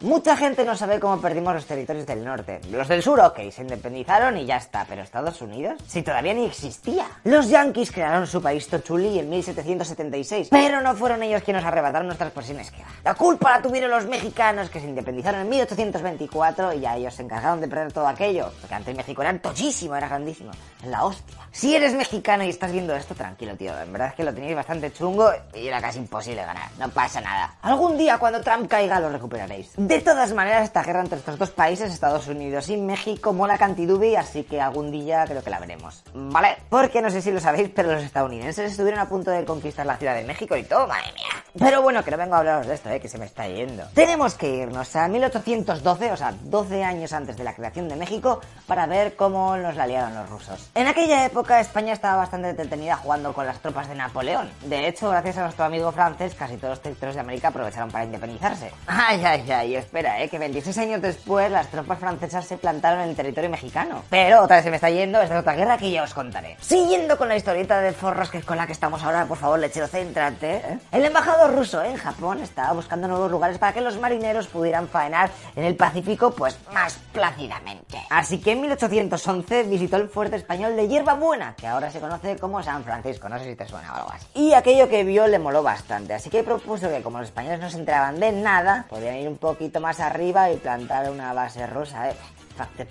Mucha 0.03 0.35
gente 0.35 0.65
no 0.65 0.75
sabe 0.77 0.99
cómo 0.99 1.20
perdimos 1.20 1.53
los 1.53 1.67
territorios 1.67 2.07
del 2.07 2.25
norte. 2.25 2.62
Los 2.70 2.89
del 2.89 3.03
sur, 3.03 3.20
ok, 3.20 3.39
se 3.51 3.61
independizaron 3.61 4.35
y 4.39 4.47
ya 4.47 4.57
está, 4.57 4.87
pero 4.89 5.03
Estados 5.03 5.43
Unidos, 5.43 5.79
si 5.87 6.01
todavía 6.01 6.33
ni 6.33 6.47
existía. 6.47 7.05
Los 7.25 7.51
yanquis 7.51 7.93
crearon 7.93 8.27
su 8.27 8.41
país 8.41 8.67
Tochuli 8.67 9.19
en 9.19 9.29
1776, 9.29 10.49
pero 10.51 10.81
no 10.81 10.97
fueron 10.97 11.23
ellos 11.23 11.43
quienes 11.43 11.62
arrebataron 11.67 12.07
nuestras 12.07 12.31
posesiones. 12.31 12.70
que. 12.70 12.83
La 13.05 13.12
culpa 13.12 13.51
la 13.51 13.61
tuvieron 13.61 13.91
los 13.91 14.07
mexicanos 14.07 14.70
que 14.70 14.81
se 14.81 14.87
independizaron 14.87 15.43
en 15.43 15.51
1824 15.51 16.73
y 16.73 16.81
ya 16.81 16.97
ellos 16.97 17.12
se 17.12 17.23
encargaron 17.23 17.61
de 17.61 17.69
perder 17.69 17.93
todo 17.93 18.09
aquello, 18.09 18.51
porque 18.59 18.75
antes 18.75 18.97
México 18.97 19.20
era 19.20 19.39
tochísimo, 19.39 19.97
era 19.97 20.09
grandísimo, 20.09 20.51
la 20.87 21.05
hostia. 21.05 21.37
Si 21.53 21.77
eres 21.77 21.93
mexicano 21.93 22.43
y 22.45 22.49
estás 22.49 22.73
viendo 22.73 22.95
esto, 22.95 23.15
tranquilo, 23.15 23.55
tío, 23.55 23.79
en 23.79 23.93
verdad 23.93 24.09
es 24.09 24.15
que 24.15 24.25
lo 24.25 24.33
tenéis 24.33 24.57
bastante 24.57 24.91
chungo 24.95 25.31
y 25.53 25.67
era 25.67 25.79
casi 25.83 25.99
imposible 25.99 26.43
ganar, 26.43 26.70
no 26.79 26.89
pasa 26.89 27.20
nada. 27.20 27.57
Algún 27.61 27.99
día 27.99 28.17
cuando 28.17 28.41
Trump 28.41 28.67
caiga 28.67 28.99
lo 28.99 29.11
recuperaréis. 29.11 29.73
De 29.91 30.01
todas 30.01 30.33
maneras, 30.33 30.62
esta 30.62 30.85
guerra 30.85 31.01
entre 31.01 31.19
estos 31.19 31.36
dos 31.36 31.51
países, 31.51 31.93
Estados 31.93 32.28
Unidos 32.28 32.69
y 32.69 32.77
México, 32.77 33.33
mola 33.33 33.59
cantidubi, 33.59 34.15
así 34.15 34.44
que 34.44 34.60
algún 34.60 34.93
día 34.93 35.25
creo 35.27 35.43
que 35.43 35.51
la 35.51 35.59
veremos. 35.59 36.05
¿Vale? 36.15 36.59
Porque 36.69 37.02
no 37.02 37.10
sé 37.10 37.20
si 37.20 37.33
lo 37.33 37.41
sabéis, 37.41 37.70
pero 37.75 37.91
los 37.91 38.05
estadounidenses 38.05 38.70
estuvieron 38.70 39.01
a 39.01 39.09
punto 39.09 39.33
de 39.33 39.44
conquistar 39.44 39.85
la 39.85 39.97
Ciudad 39.97 40.15
de 40.15 40.23
México 40.23 40.57
y 40.57 40.62
todo, 40.62 40.86
madre 40.86 41.12
mía. 41.15 41.43
Pero 41.59 41.83
bueno, 41.83 42.05
que 42.05 42.12
no 42.12 42.17
vengo 42.17 42.36
a 42.36 42.39
hablaros 42.39 42.69
de 42.69 42.75
esto, 42.75 42.89
eh, 42.89 43.01
que 43.01 43.09
se 43.09 43.19
me 43.19 43.25
está 43.25 43.49
yendo. 43.49 43.83
Tenemos 43.93 44.35
que 44.35 44.49
irnos 44.49 44.94
a 44.94 45.09
1812, 45.09 46.12
o 46.12 46.17
sea, 46.17 46.35
12 46.41 46.85
años 46.85 47.12
antes 47.12 47.36
de 47.36 47.43
la 47.43 47.52
creación 47.52 47.89
de 47.89 47.97
México, 47.97 48.41
para 48.69 48.86
ver 48.86 49.17
cómo 49.17 49.57
nos 49.57 49.75
la 49.75 49.89
liaron 49.89 50.15
los 50.15 50.31
rusos. 50.31 50.70
En 50.77 50.86
aquella 50.86 51.27
época, 51.27 51.59
España 51.59 51.94
estaba 51.94 52.19
bastante 52.19 52.51
entretenida 52.51 52.94
jugando 52.94 53.33
con 53.33 53.44
las 53.44 53.59
tropas 53.59 53.89
de 53.89 53.97
Napoleón. 53.97 54.49
De 54.67 54.86
hecho, 54.86 55.10
gracias 55.10 55.39
a 55.39 55.43
nuestro 55.43 55.65
amigo 55.65 55.91
francés, 55.91 56.36
casi 56.36 56.57
todos 56.59 56.70
los 56.70 56.81
territorios 56.81 57.17
de 57.17 57.23
América 57.23 57.49
aprovecharon 57.49 57.91
para 57.91 58.05
independizarse. 58.05 58.70
Ay, 58.86 59.25
ay, 59.25 59.51
ay, 59.51 59.80
espera, 59.81 60.23
eh, 60.23 60.28
que 60.28 60.39
26 60.39 60.78
años 60.78 61.02
después 61.02 61.50
las 61.50 61.68
tropas 61.68 61.99
francesas 61.99 62.47
se 62.47 62.57
plantaron 62.57 63.00
en 63.00 63.10
el 63.10 63.17
territorio 63.17 63.50
mexicano. 63.50 64.02
Pero 64.09 64.42
otra 64.42 64.57
vez 64.57 64.65
se 64.65 64.70
me 64.70 64.76
está 64.76 64.91
yendo, 64.91 65.20
esta 65.20 65.34
es 65.34 65.41
otra 65.41 65.55
guerra 65.55 65.76
que 65.76 65.91
ya 65.91 66.02
os 66.02 66.15
contaré. 66.15 66.57
Siguiendo 66.60 67.18
con 67.18 67.28
la 67.28 67.36
historieta 67.36 67.81
de 67.81 67.92
forros 67.92 68.31
que 68.31 68.39
es 68.39 68.44
con 68.44 68.57
la 68.57 68.67
que 68.67 68.73
estamos 68.73 69.02
ahora, 69.02 69.26
por 69.26 69.39
favor, 69.39 69.59
lechero, 69.59 69.86
céntrate. 69.86 70.57
¿eh? 70.57 70.78
El 70.92 71.05
embajador 71.05 71.55
ruso 71.55 71.83
en 71.83 71.97
Japón 71.97 72.41
estaba 72.41 72.73
buscando 72.73 73.09
nuevos 73.09 73.31
lugares 73.31 73.59
para 73.59 73.73
que 73.73 73.81
los 73.81 73.99
marineros 73.99 74.47
pudieran 74.47 74.89
faenar 74.89 75.31
en 75.57 75.65
el 75.65 75.76
Pacífico, 75.76 76.31
pues 76.31 76.59
más 76.73 76.99
plácidamente. 77.12 77.99
Así 78.10 78.39
que 78.41 78.52
en 78.52 78.60
1811 78.62 79.65
visitó 79.65 79.97
el 79.97 80.09
fuerte 80.09 80.36
español 80.36 80.76
de 80.76 80.89
Hierba 80.89 81.15
Buena, 81.15 81.55
que 81.57 81.67
ahora 81.67 81.91
se 81.91 82.00
conoce 82.00 82.36
como 82.36 82.62
San 82.62 82.84
Francisco, 82.84 83.28
no 83.28 83.39
sé 83.39 83.44
si 83.44 83.57
te 83.57 83.67
suena 83.67 83.92
o 83.92 83.97
algo 83.97 84.12
así. 84.12 84.26
Y 84.34 84.52
aquello 84.52 84.89
que 84.89 85.05
vio 85.05 85.26
le 85.26 85.39
moló 85.39 85.62
bastante, 85.62 86.15
así 86.15 86.28
que 86.31 86.42
propuso 86.42 86.89
que 86.89 87.02
como 87.02 87.18
los 87.18 87.28
españoles 87.28 87.60
no 87.60 87.70
se 87.70 87.78
enteraban 87.78 88.18
de 88.18 88.33
nada, 88.33 88.86
podían 88.89 89.17
ir 89.17 89.28
un 89.28 89.39
poquito 89.39 89.70
más 89.79 90.01
arriba 90.01 90.51
y 90.51 90.57
plantar 90.57 91.09
una 91.11 91.33
base 91.33 91.65
rusa, 91.67 92.09
eh. 92.11 92.17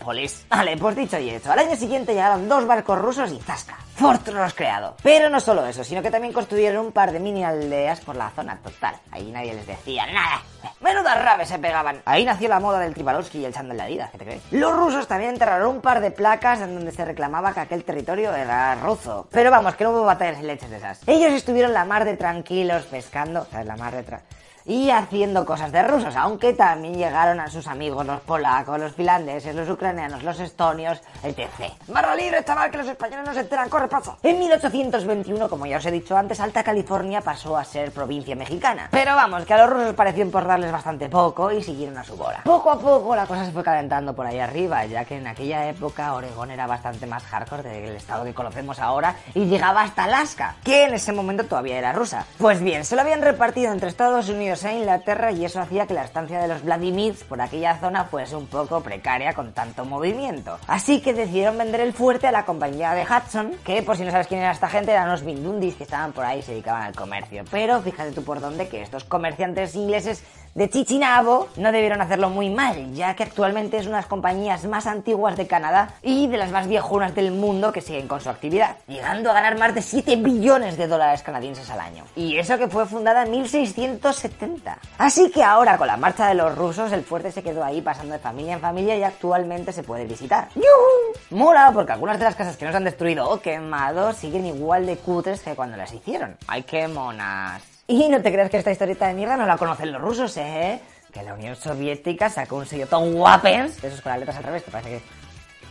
Police. 0.03 0.45
Vale, 0.49 0.75
pues 0.77 0.95
dicho 0.95 1.19
y 1.19 1.29
hecho. 1.29 1.51
Al 1.51 1.59
año 1.59 1.75
siguiente 1.75 2.13
llegaron 2.13 2.49
dos 2.49 2.65
barcos 2.65 2.97
rusos 2.97 3.31
y 3.31 3.39
¡zasca! 3.39 3.77
Fortros 3.93 4.55
creado. 4.55 4.95
Pero 5.03 5.29
no 5.29 5.39
solo 5.39 5.63
eso, 5.67 5.83
sino 5.83 6.01
que 6.01 6.09
también 6.09 6.33
construyeron 6.33 6.87
un 6.87 6.91
par 6.91 7.11
de 7.11 7.19
mini 7.19 7.43
aldeas 7.43 7.99
por 7.99 8.15
la 8.15 8.31
zona 8.31 8.57
total. 8.63 8.95
Ahí 9.11 9.29
nadie 9.31 9.53
les 9.53 9.67
decía 9.67 10.07
nada. 10.07 10.41
Menudas 10.79 11.23
rabes 11.23 11.49
se 11.49 11.59
pegaban. 11.59 12.01
Ahí 12.05 12.25
nació 12.25 12.49
la 12.49 12.59
moda 12.59 12.79
del 12.79 12.95
Tribalowski 12.95 13.39
y 13.39 13.45
el 13.45 13.53
chándal 13.53 13.77
de 13.77 13.83
Adidas, 13.83 14.09
¿qué 14.09 14.17
te 14.17 14.25
crees? 14.25 14.41
Los 14.51 14.75
rusos 14.75 15.07
también 15.07 15.31
enterraron 15.31 15.75
un 15.75 15.81
par 15.81 15.99
de 16.01 16.09
placas 16.09 16.61
en 16.61 16.73
donde 16.73 16.91
se 16.91 17.05
reclamaba 17.05 17.53
que 17.53 17.59
aquel 17.59 17.83
territorio 17.83 18.33
era 18.33 18.73
ruso. 18.73 19.27
Pero 19.29 19.51
vamos, 19.51 19.75
que 19.75 19.83
no 19.83 19.91
hubo 19.91 20.03
batallas 20.03 20.39
y 20.39 20.43
leches 20.47 20.69
de 20.71 20.77
esas. 20.77 21.01
Ellos 21.05 21.31
estuvieron 21.33 21.73
la 21.73 21.85
mar 21.85 22.05
de 22.05 22.17
tranquilos 22.17 22.85
pescando, 22.85 23.45
¿sabes? 23.51 23.67
La 23.67 23.75
mar 23.75 23.93
de 23.93 24.03
tra- 24.03 24.21
y 24.69 24.91
haciendo 24.91 25.45
cosas 25.45 25.71
de 25.71 25.81
rusos, 25.81 26.15
aunque 26.15 26.53
también 26.53 26.93
llegaron 26.93 27.39
a 27.39 27.49
sus 27.49 27.65
amigos 27.65 28.05
los 28.05 28.21
polacos, 28.21 28.79
los 28.79 28.93
finlandeses, 28.93 29.55
los 29.55 29.67
ucranianos, 29.67 30.21
los 30.21 30.39
estonios, 30.39 31.01
etc. 31.23 31.73
Barra 31.87 32.15
libre, 32.15 32.45
chaval, 32.45 32.69
que 32.69 32.77
los 32.77 32.87
españoles 32.87 33.25
no 33.25 33.33
se 33.33 33.39
enteran, 33.39 33.67
corre, 33.67 33.87
pasa. 33.87 34.17
En 34.21 34.37
1821, 34.37 35.49
como 35.49 35.65
ya 35.65 35.77
os 35.77 35.85
he 35.87 35.91
dicho 35.91 36.15
antes, 36.15 36.39
Alta 36.39 36.63
California 36.63 37.21
pasó 37.21 37.57
a 37.57 37.63
ser 37.63 37.91
provincia 37.91 38.35
mexicana. 38.35 38.89
Pero 38.91 39.15
vamos, 39.15 39.43
que 39.43 39.55
a 39.55 39.57
los 39.57 39.71
rusos 39.71 39.95
pareció 39.95 40.23
importarles 40.23 40.71
bastante 40.71 41.09
poco 41.09 41.51
y 41.51 41.63
siguieron 41.63 41.97
a 41.97 42.03
su 42.03 42.15
bola. 42.15 42.41
Poco 42.43 42.69
a 42.69 42.79
poco 42.79 43.15
la 43.15 43.25
cosa 43.25 43.45
se 43.45 43.51
fue 43.51 43.63
calentando 43.63 44.15
por 44.15 44.27
ahí 44.27 44.39
arriba, 44.39 44.85
ya 44.85 45.03
que 45.03 45.17
en 45.17 45.25
aquella 45.25 45.67
época 45.67 46.13
Oregón 46.13 46.51
era 46.51 46.67
bastante 46.67 47.07
más 47.07 47.23
hardcore 47.23 47.63
del 47.63 47.95
estado 47.95 48.23
que 48.23 48.35
conocemos 48.35 48.77
ahora 48.77 49.15
y 49.33 49.45
llegaba 49.45 49.81
hasta 49.81 50.03
Alaska, 50.03 50.57
que 50.63 50.83
en 50.83 50.93
ese 50.93 51.11
momento 51.11 51.45
todavía 51.45 51.79
era 51.79 51.91
rusa. 51.91 52.27
Pues 52.37 52.61
bien, 52.61 52.85
se 52.85 52.95
lo 52.95 53.01
habían 53.01 53.23
repartido 53.23 53.71
entre 53.71 53.89
Estados 53.89 54.29
Unidos 54.29 54.58
e 54.63 54.77
Inglaterra 54.77 55.31
y 55.31 55.45
eso 55.45 55.59
hacía 55.59 55.87
que 55.87 55.93
la 55.93 56.03
estancia 56.03 56.39
de 56.39 56.47
los 56.47 56.63
Vladimirs 56.63 57.23
por 57.23 57.41
aquella 57.41 57.77
zona 57.79 58.05
fuese 58.05 58.35
un 58.35 58.47
poco 58.47 58.81
precaria 58.81 59.33
con 59.33 59.53
tanto 59.53 59.85
movimiento. 59.85 60.57
Así 60.67 61.01
que 61.01 61.13
decidieron 61.13 61.57
vender 61.57 61.81
el 61.81 61.93
fuerte 61.93 62.27
a 62.27 62.31
la 62.31 62.45
compañía 62.45 62.93
de 62.93 63.03
Hudson, 63.03 63.53
que 63.63 63.81
por 63.83 63.97
si 63.97 64.03
no 64.03 64.11
sabes 64.11 64.27
quién 64.27 64.41
era 64.41 64.51
esta 64.51 64.69
gente, 64.69 64.91
eran 64.91 65.09
los 65.09 65.23
Bindundis 65.23 65.75
que 65.75 65.83
estaban 65.83 66.11
por 66.11 66.25
ahí 66.25 66.39
y 66.39 66.41
se 66.41 66.51
dedicaban 66.51 66.83
al 66.83 66.95
comercio. 66.95 67.43
Pero 67.51 67.81
fíjate 67.81 68.11
tú 68.11 68.23
por 68.23 68.39
dónde 68.39 68.67
que 68.67 68.81
estos 68.81 69.03
comerciantes 69.03 69.75
ingleses 69.75 70.23
de 70.59 70.69
Chichinabo 70.69 71.47
no 71.55 71.71
debieron 71.71 72.01
hacerlo 72.01 72.29
muy 72.29 72.49
mal, 72.49 72.93
ya 72.93 73.15
que 73.15 73.23
actualmente 73.23 73.77
es 73.77 73.85
una 73.85 73.95
de 73.95 74.01
las 74.01 74.09
compañías 74.09 74.65
más 74.65 74.87
antiguas 74.87 75.37
de 75.37 75.47
Canadá 75.47 75.93
y 76.01 76.27
de 76.27 76.35
las 76.35 76.51
más 76.51 76.67
viejunas 76.67 77.15
del 77.15 77.31
mundo 77.31 77.71
que 77.71 77.79
siguen 77.79 78.09
con 78.09 78.19
su 78.19 78.29
actividad, 78.29 78.75
llegando 78.85 79.29
a 79.29 79.33
ganar 79.35 79.57
más 79.57 79.73
de 79.73 79.81
7 79.81 80.17
billones 80.17 80.77
de 80.77 80.87
dólares 80.87 81.23
canadienses 81.23 81.69
al 81.69 81.79
año. 81.79 82.03
Y 82.13 82.35
eso 82.35 82.57
que 82.57 82.67
fue 82.67 82.85
fundada 82.85 83.23
en 83.23 83.31
1670. 83.31 84.77
Así 84.97 85.31
que 85.31 85.45
ahora, 85.45 85.77
con 85.77 85.87
la 85.87 85.95
marcha 85.95 86.27
de 86.27 86.33
los 86.33 86.53
rusos, 86.57 86.91
el 86.91 87.05
fuerte 87.05 87.31
se 87.31 87.41
quedó 87.41 87.63
ahí 87.63 87.79
pasando 87.79 88.11
de 88.11 88.19
familia 88.19 88.55
en 88.55 88.59
familia 88.59 88.97
y 88.97 89.03
actualmente 89.03 89.71
se 89.71 89.83
puede 89.83 90.03
visitar. 90.03 90.49
¡Yuhu! 90.55 91.37
Mola, 91.37 91.71
porque 91.73 91.93
algunas 91.93 92.19
de 92.19 92.25
las 92.25 92.35
casas 92.35 92.57
que 92.57 92.65
nos 92.65 92.75
han 92.75 92.83
destruido 92.83 93.29
o 93.29 93.39
quemado 93.39 94.11
siguen 94.11 94.45
igual 94.45 94.85
de 94.85 94.97
cutres 94.97 95.39
que 95.39 95.55
cuando 95.55 95.77
las 95.77 95.93
hicieron. 95.93 96.35
¡Ay, 96.47 96.63
qué 96.63 96.89
monas! 96.89 97.68
Y 97.89 98.07
no 98.07 98.21
te 98.21 98.31
creas 98.31 98.51
que 98.51 98.57
esta 98.57 98.71
historieta 98.71 99.07
de 99.07 99.15
mierda 99.15 99.35
no 99.35 99.47
la 99.47 99.57
conocen 99.57 99.91
los 99.91 99.99
rusos, 99.99 100.37
¿eh? 100.37 100.79
Que 101.11 101.23
la 101.23 101.33
Unión 101.33 101.55
Soviética 101.55 102.29
sacó 102.29 102.57
un 102.57 102.67
sello 102.67 102.85
Tom 102.85 103.15
Weapons, 103.15 103.81
de 103.81 103.87
esos 103.87 104.01
con 104.01 104.11
las 104.11 104.19
letras 104.19 104.37
al 104.37 104.43
revés, 104.43 104.61
que 104.61 104.69
parece 104.69 104.89
que... 104.89 105.01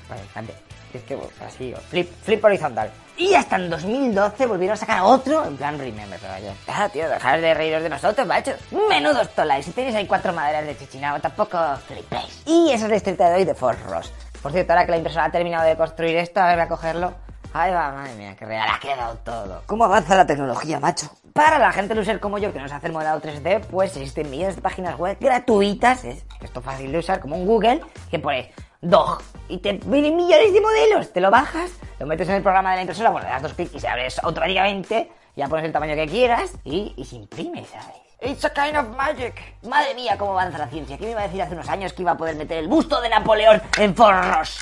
Vale, 0.09 0.23
fíjate. 0.23 0.55
Es 0.95 1.03
que 1.05 1.15
bueno, 1.15 1.31
así, 1.47 1.73
flip, 1.91 2.11
flip 2.25 2.45
horizontal. 2.45 2.91
Y 3.17 3.35
hasta 3.35 3.55
en 3.55 3.71
2012 3.71 4.47
volvieron 4.47 4.75
a 4.75 4.77
sacar 4.77 5.03
otro, 5.03 5.45
en 5.45 5.57
plan 5.57 5.79
remember, 5.79 6.19
pero 6.19 6.45
ya. 6.45 6.55
Ah, 6.67 6.89
tío, 6.89 7.09
dejar 7.09 7.41
de 7.41 7.55
reíros 7.55 7.85
de 7.85 7.89
nosotros, 7.89 8.27
macho. 8.27 8.51
Menudos 8.89 9.29
tolais. 9.29 9.65
Si 9.65 9.71
tenéis 9.71 9.95
ahí 9.95 10.07
cuatro 10.09 10.33
maderas 10.33 10.67
de 10.67 10.77
chichinabo, 10.77 11.21
tampoco 11.21 11.57
flipéis. 11.87 12.43
Y 12.47 12.73
esa 12.73 12.87
es 12.87 12.91
la 12.91 12.97
historieta 12.97 13.31
de 13.31 13.37
hoy 13.37 13.45
de 13.45 13.55
Forros. 13.55 14.13
Por 14.43 14.51
cierto, 14.51 14.73
ahora 14.73 14.87
que 14.87 14.91
la 14.91 14.97
impresora 14.97 15.27
ha 15.27 15.31
terminado 15.31 15.69
de 15.69 15.77
construir 15.77 16.17
esto, 16.17 16.41
a 16.41 16.49
ver, 16.49 16.59
a 16.59 16.67
cogerlo. 16.67 17.15
Ahí 17.53 17.73
va, 17.73 17.93
madre 17.93 18.15
mía, 18.15 18.35
que 18.37 18.45
real 18.45 18.69
ha 18.69 18.81
quedado 18.81 19.15
todo. 19.19 19.63
¿Cómo 19.67 19.85
avanza 19.85 20.17
la 20.17 20.27
tecnología, 20.27 20.81
macho? 20.81 21.09
Para 21.39 21.61
la 21.61 21.71
gente 21.71 21.95
loser 21.95 22.19
como 22.19 22.39
yo 22.39 22.53
que 22.53 22.59
no 22.59 22.67
se 22.67 22.75
hace 22.75 22.89
el 22.89 22.93
modelado 22.93 23.23
3D, 23.23 23.61
pues 23.67 23.97
existen 23.97 24.29
millones 24.29 24.57
de 24.57 24.61
páginas 24.61 24.99
web 24.99 25.17
gratuitas, 25.21 26.03
es 26.03 26.25
esto 26.41 26.61
fácil 26.61 26.91
de 26.91 26.99
usar, 26.99 27.21
como 27.21 27.37
un 27.37 27.47
Google, 27.47 27.81
que 28.11 28.19
pones 28.19 28.49
DOG 28.81 29.23
y 29.49 29.59
te 29.59 29.75
vienen 29.85 30.17
millones 30.17 30.53
de 30.53 30.61
modelos. 30.61 31.13
Te 31.13 31.21
lo 31.21 31.31
bajas, 31.31 31.71
lo 32.01 32.07
metes 32.07 32.29
en 32.29 32.35
el 32.35 32.43
programa 32.43 32.71
de 32.71 32.77
la 32.79 32.83
impresora, 32.83 33.11
bueno, 33.11 33.29
le 33.29 33.33
das 33.35 33.43
dos 33.43 33.55
clics 33.55 33.73
y 33.73 33.79
se 33.79 33.87
abre 33.87 34.09
automáticamente, 34.21 35.13
ya 35.37 35.47
pones 35.47 35.65
el 35.65 35.71
tamaño 35.71 35.95
que 35.95 36.09
quieras 36.09 36.55
y, 36.65 36.93
y 36.97 37.05
se 37.05 37.15
imprime, 37.15 37.65
¿sabes? 37.67 37.87
It's 38.21 38.45
a 38.45 38.53
kind 38.53 38.77
of 38.77 38.97
magic. 38.97 39.41
Madre 39.63 39.95
mía, 39.95 40.17
cómo 40.19 40.33
avanza 40.33 40.59
la 40.59 40.67
ciencia. 40.67 40.97
¿Quién 40.97 41.11
me 41.11 41.13
iba 41.13 41.21
a 41.21 41.27
decir 41.29 41.41
hace 41.41 41.55
unos 41.55 41.69
años 41.69 41.93
que 41.93 42.03
iba 42.03 42.11
a 42.11 42.17
poder 42.17 42.35
meter 42.35 42.59
el 42.59 42.67
busto 42.67 43.01
de 43.01 43.11
Napoleón 43.11 43.63
en 43.77 43.95
forros? 43.95 44.59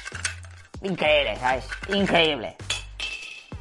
Increíble, 0.82 1.36
¿sabes? 1.36 1.66
Increíble. 1.88 2.54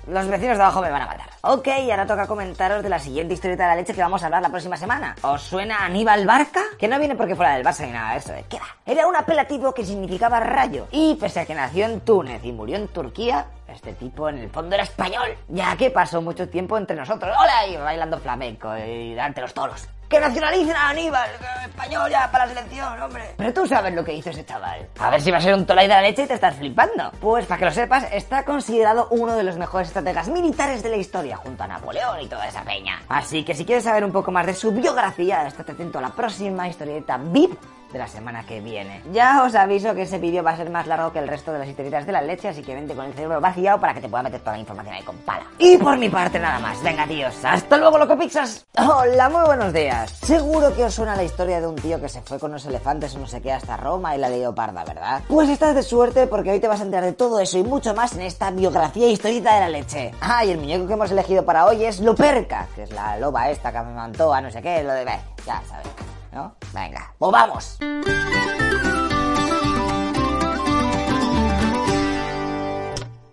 Los 0.08 0.28
vecinos 0.28 0.58
de 0.58 0.64
abajo 0.64 0.82
me 0.82 0.92
van 0.92 1.02
a 1.02 1.08
matar. 1.08 1.30
Ok, 1.42 1.68
y 1.84 1.90
ahora 1.90 2.06
toca 2.06 2.28
comentaros 2.28 2.84
de 2.84 2.90
la 2.90 3.00
siguiente 3.00 3.34
historieta 3.34 3.64
de 3.64 3.70
la 3.70 3.76
leche 3.76 3.94
que 3.94 4.02
vamos 4.02 4.22
a 4.22 4.26
hablar 4.28 4.42
la 4.42 4.50
próxima 4.50 4.78
semana. 4.78 5.16
¿Os 5.24 5.42
suena 5.42 5.84
Aníbal 5.84 6.26
Barca? 6.28 6.62
Que 6.78 6.88
no 6.88 7.00
viene 7.00 7.16
porque 7.16 7.36
fuera 7.36 7.56
del 7.56 7.66
Barça 7.66 7.86
ni 7.86 7.92
nada 7.92 8.12
de 8.12 8.18
eso. 8.18 8.34
¿Qué 8.48 8.60
va? 8.60 8.68
Era 8.86 9.08
un 9.08 9.16
apelativo 9.16 9.74
que 9.74 9.84
significaba 9.84 10.40
rayo. 10.40 10.88
Y 10.92 11.16
pese 11.16 11.40
a 11.40 11.46
que 11.46 11.56
nació 11.56 11.86
en 11.86 12.02
Túnez 12.02 12.44
y 12.44 12.52
murió 12.52 12.76
en 12.78 12.88
Turquía, 12.88 13.48
este 13.68 13.94
tipo 13.94 14.30
en 14.30 14.38
el 14.38 14.50
fondo 14.50 14.76
era 14.76 14.84
español, 14.84 15.36
ya 15.48 15.76
que 15.76 15.90
pasó 15.90 16.22
mucho 16.22 16.48
tiempo 16.50 16.78
entre 16.78 16.96
nosotros. 16.96 17.36
¡Hola! 17.40 17.68
Y 17.68 17.78
bailando 17.78 18.20
flamenco 18.20 18.78
y 18.78 19.18
ante 19.18 19.42
los 19.42 19.54
toros. 19.54 19.88
Que 20.10 20.20
nacionalicen 20.20 20.76
a 20.76 20.90
Aníbal, 20.90 21.30
español 21.66 22.10
ya 22.12 22.30
para 22.32 22.46
la 22.46 22.54
selección, 22.54 23.02
hombre. 23.02 23.24
Pero 23.38 23.54
tú 23.54 23.68
sabes 23.68 23.94
lo 23.94 24.04
que 24.04 24.14
hizo 24.14 24.30
ese 24.30 24.46
chaval. 24.46 24.88
A 25.00 25.10
ver 25.10 25.22
si 25.22 25.32
va 25.32 25.38
a 25.38 25.42
ser 25.42 25.56
un 25.56 25.66
tolai 25.66 25.88
de 25.88 25.94
la 25.94 26.02
leche 26.02 26.24
y 26.24 26.28
te 26.28 26.36
estás 26.36 26.56
flipando. 26.56 27.12
Pues 27.20 27.46
para 27.46 27.60
que 27.60 27.66
lo 27.66 27.72
sepas, 27.72 28.08
está 28.12 28.46
considerado 28.46 29.08
uno 29.10 29.36
de 29.36 29.44
los 29.44 29.58
mejores 29.58 29.88
estrategas 29.88 30.28
militares 30.28 30.84
de 30.84 30.90
la 30.90 30.98
historia, 30.98 31.38
junto 31.38 31.64
a 31.64 31.68
Napoleón 31.68 32.22
y 32.22 32.28
toda 32.28 32.48
esa 32.48 32.62
peña. 32.64 33.02
Así 33.10 33.44
que 33.44 33.56
si 33.56 33.66
quieres 33.66 33.84
saber 33.84 34.06
un 34.06 34.12
poco 34.12 34.32
más 34.32 34.46
de 34.46 34.54
su 34.54 34.72
biografía, 34.72 35.48
estate 35.48 35.72
atento 35.72 36.00
a 36.00 36.04
la 36.04 36.10
próxima 36.10 36.68
historieta 36.68 37.18
VIP 37.18 37.58
de 37.96 38.00
la 38.00 38.08
semana 38.10 38.46
que 38.46 38.60
viene. 38.60 39.02
Ya 39.14 39.42
os 39.46 39.56
aviso 39.56 39.96
que 39.96 40.02
ese 40.02 40.20
vídeo 40.20 40.44
va 40.44 40.52
a 40.52 40.58
ser 40.58 40.70
más 40.70 40.86
largo 40.86 41.14
que 41.14 41.20
el 41.20 41.30
resto 41.30 41.54
de 41.54 41.60
las 41.60 41.68
historietas 41.70 42.06
de 42.06 42.12
la 42.12 42.22
leche, 42.22 42.50
así 42.50 42.62
que 42.62 42.76
vente 42.76 42.94
con 42.94 43.06
el 43.06 43.14
cerebro 43.14 43.40
vaciado 43.40 43.80
para 43.80 43.94
que 43.94 44.02
te 44.02 44.10
pueda 44.10 44.22
meter 44.22 44.42
toda 44.42 44.52
la 44.52 44.60
información 44.60 44.96
ahí 44.96 45.04
con 45.04 45.16
pala. 45.20 45.46
Y 45.58 45.78
por 45.78 45.98
mi 45.98 46.10
parte 46.10 46.38
nada 46.38 46.60
más. 46.60 46.84
Venga, 46.84 47.08
tíos. 47.08 47.34
Hasta 47.46 47.78
luego, 47.78 47.98
loco 47.98 48.18
Pixas. 48.18 48.66
Hola, 48.78 49.30
muy 49.30 49.46
buenos 49.46 49.72
días. 49.72 50.12
Seguro 50.12 50.76
que 50.76 50.84
os 50.84 50.94
suena 50.94 51.16
la 51.16 51.24
historia 51.24 51.62
de 51.62 51.68
un 51.68 51.76
tío 51.78 52.02
que 52.02 52.10
se 52.10 52.22
fue 52.22 52.38
con 52.38 52.52
unos 52.52 52.66
elefantes 52.66 53.16
o 53.16 53.20
no 53.20 53.28
sé 53.28 53.42
qué 53.42 53.54
hasta 53.54 53.78
Roma 53.78 54.14
y 54.14 54.20
la 54.20 54.28
leoparda, 54.28 54.84
¿verdad? 54.84 55.22
Pues 55.30 55.48
estás 55.48 55.74
de 55.74 55.82
suerte 55.82 56.28
porque 56.28 56.52
hoy 56.52 56.60
te 56.60 56.68
vas 56.68 56.82
a 56.82 56.84
enterar 56.84 57.06
de 57.06 57.14
todo 57.14 57.40
eso 57.40 57.58
y 57.58 57.64
mucho 57.64 57.96
más 57.96 58.12
en 58.14 58.24
esta 58.24 58.52
biografía 58.52 59.08
historita 59.08 59.54
de 59.54 59.60
la 59.62 59.70
leche. 59.70 60.12
Ah, 60.20 60.44
y 60.44 60.52
el 60.52 60.58
muñeco 60.58 60.86
que 60.86 60.94
hemos 60.94 61.12
elegido 61.12 61.46
para 61.46 61.66
hoy 61.66 61.86
es 61.86 62.02
Luperca, 62.02 62.68
que 62.76 62.84
es 62.84 62.92
la 62.92 63.18
loba 63.20 63.50
esta 63.50 63.72
que 63.72 63.80
me 63.80 63.94
mantó 63.94 64.34
a 64.34 64.42
no 64.42 64.52
sé 64.52 64.62
qué, 64.62 64.84
lo 64.84 64.92
de... 64.92 65.06
Ya 65.46 65.62
sabes. 65.70 66.15
¿No? 66.36 66.56
Venga, 66.74 67.14
pues 67.18 67.32
vamos. 67.32 67.80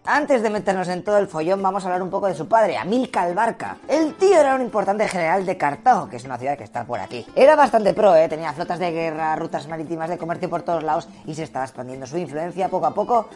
Antes 0.05 0.43
de 0.43 0.51
meternos 0.51 0.89
en 0.89 1.05
todo 1.05 1.19
el 1.19 1.27
follón, 1.27 1.63
vamos 1.63 1.85
a 1.85 1.87
hablar 1.87 2.03
un 2.03 2.11
poco 2.11 2.27
de 2.27 2.35
su 2.35 2.47
padre, 2.47 2.77
Amílcar 2.77 3.35
Barca. 3.35 3.79
El 3.89 4.15
tío 4.15 4.39
era 4.39 4.55
un 4.55 4.63
importante 4.63 5.07
general 5.09 5.47
de 5.47 5.57
Cartago, 5.57 6.09
que 6.09 6.17
es 6.17 6.25
una 6.25 6.39
ciudad 6.39 6.57
que 6.59 6.65
está 6.65 6.85
por 6.85 7.01
aquí. 7.01 7.27
Era 7.35 7.57
bastante 7.57 7.95
pro, 7.95 8.15
¿eh? 8.15 8.29
tenía 8.29 8.53
flotas 8.53 8.79
de 8.79 8.91
guerra, 8.91 9.35
rutas 9.37 9.67
marítimas 9.69 10.11
de 10.11 10.19
comercio 10.19 10.51
por 10.51 10.63
todos 10.63 10.83
lados 10.83 11.09
y 11.25 11.35
se 11.35 11.45
estaba 11.45 11.65
expandiendo 11.65 12.07
su 12.07 12.19
influencia 12.19 12.69
poco 12.69 12.87
a 12.87 12.95
poco 12.95 13.29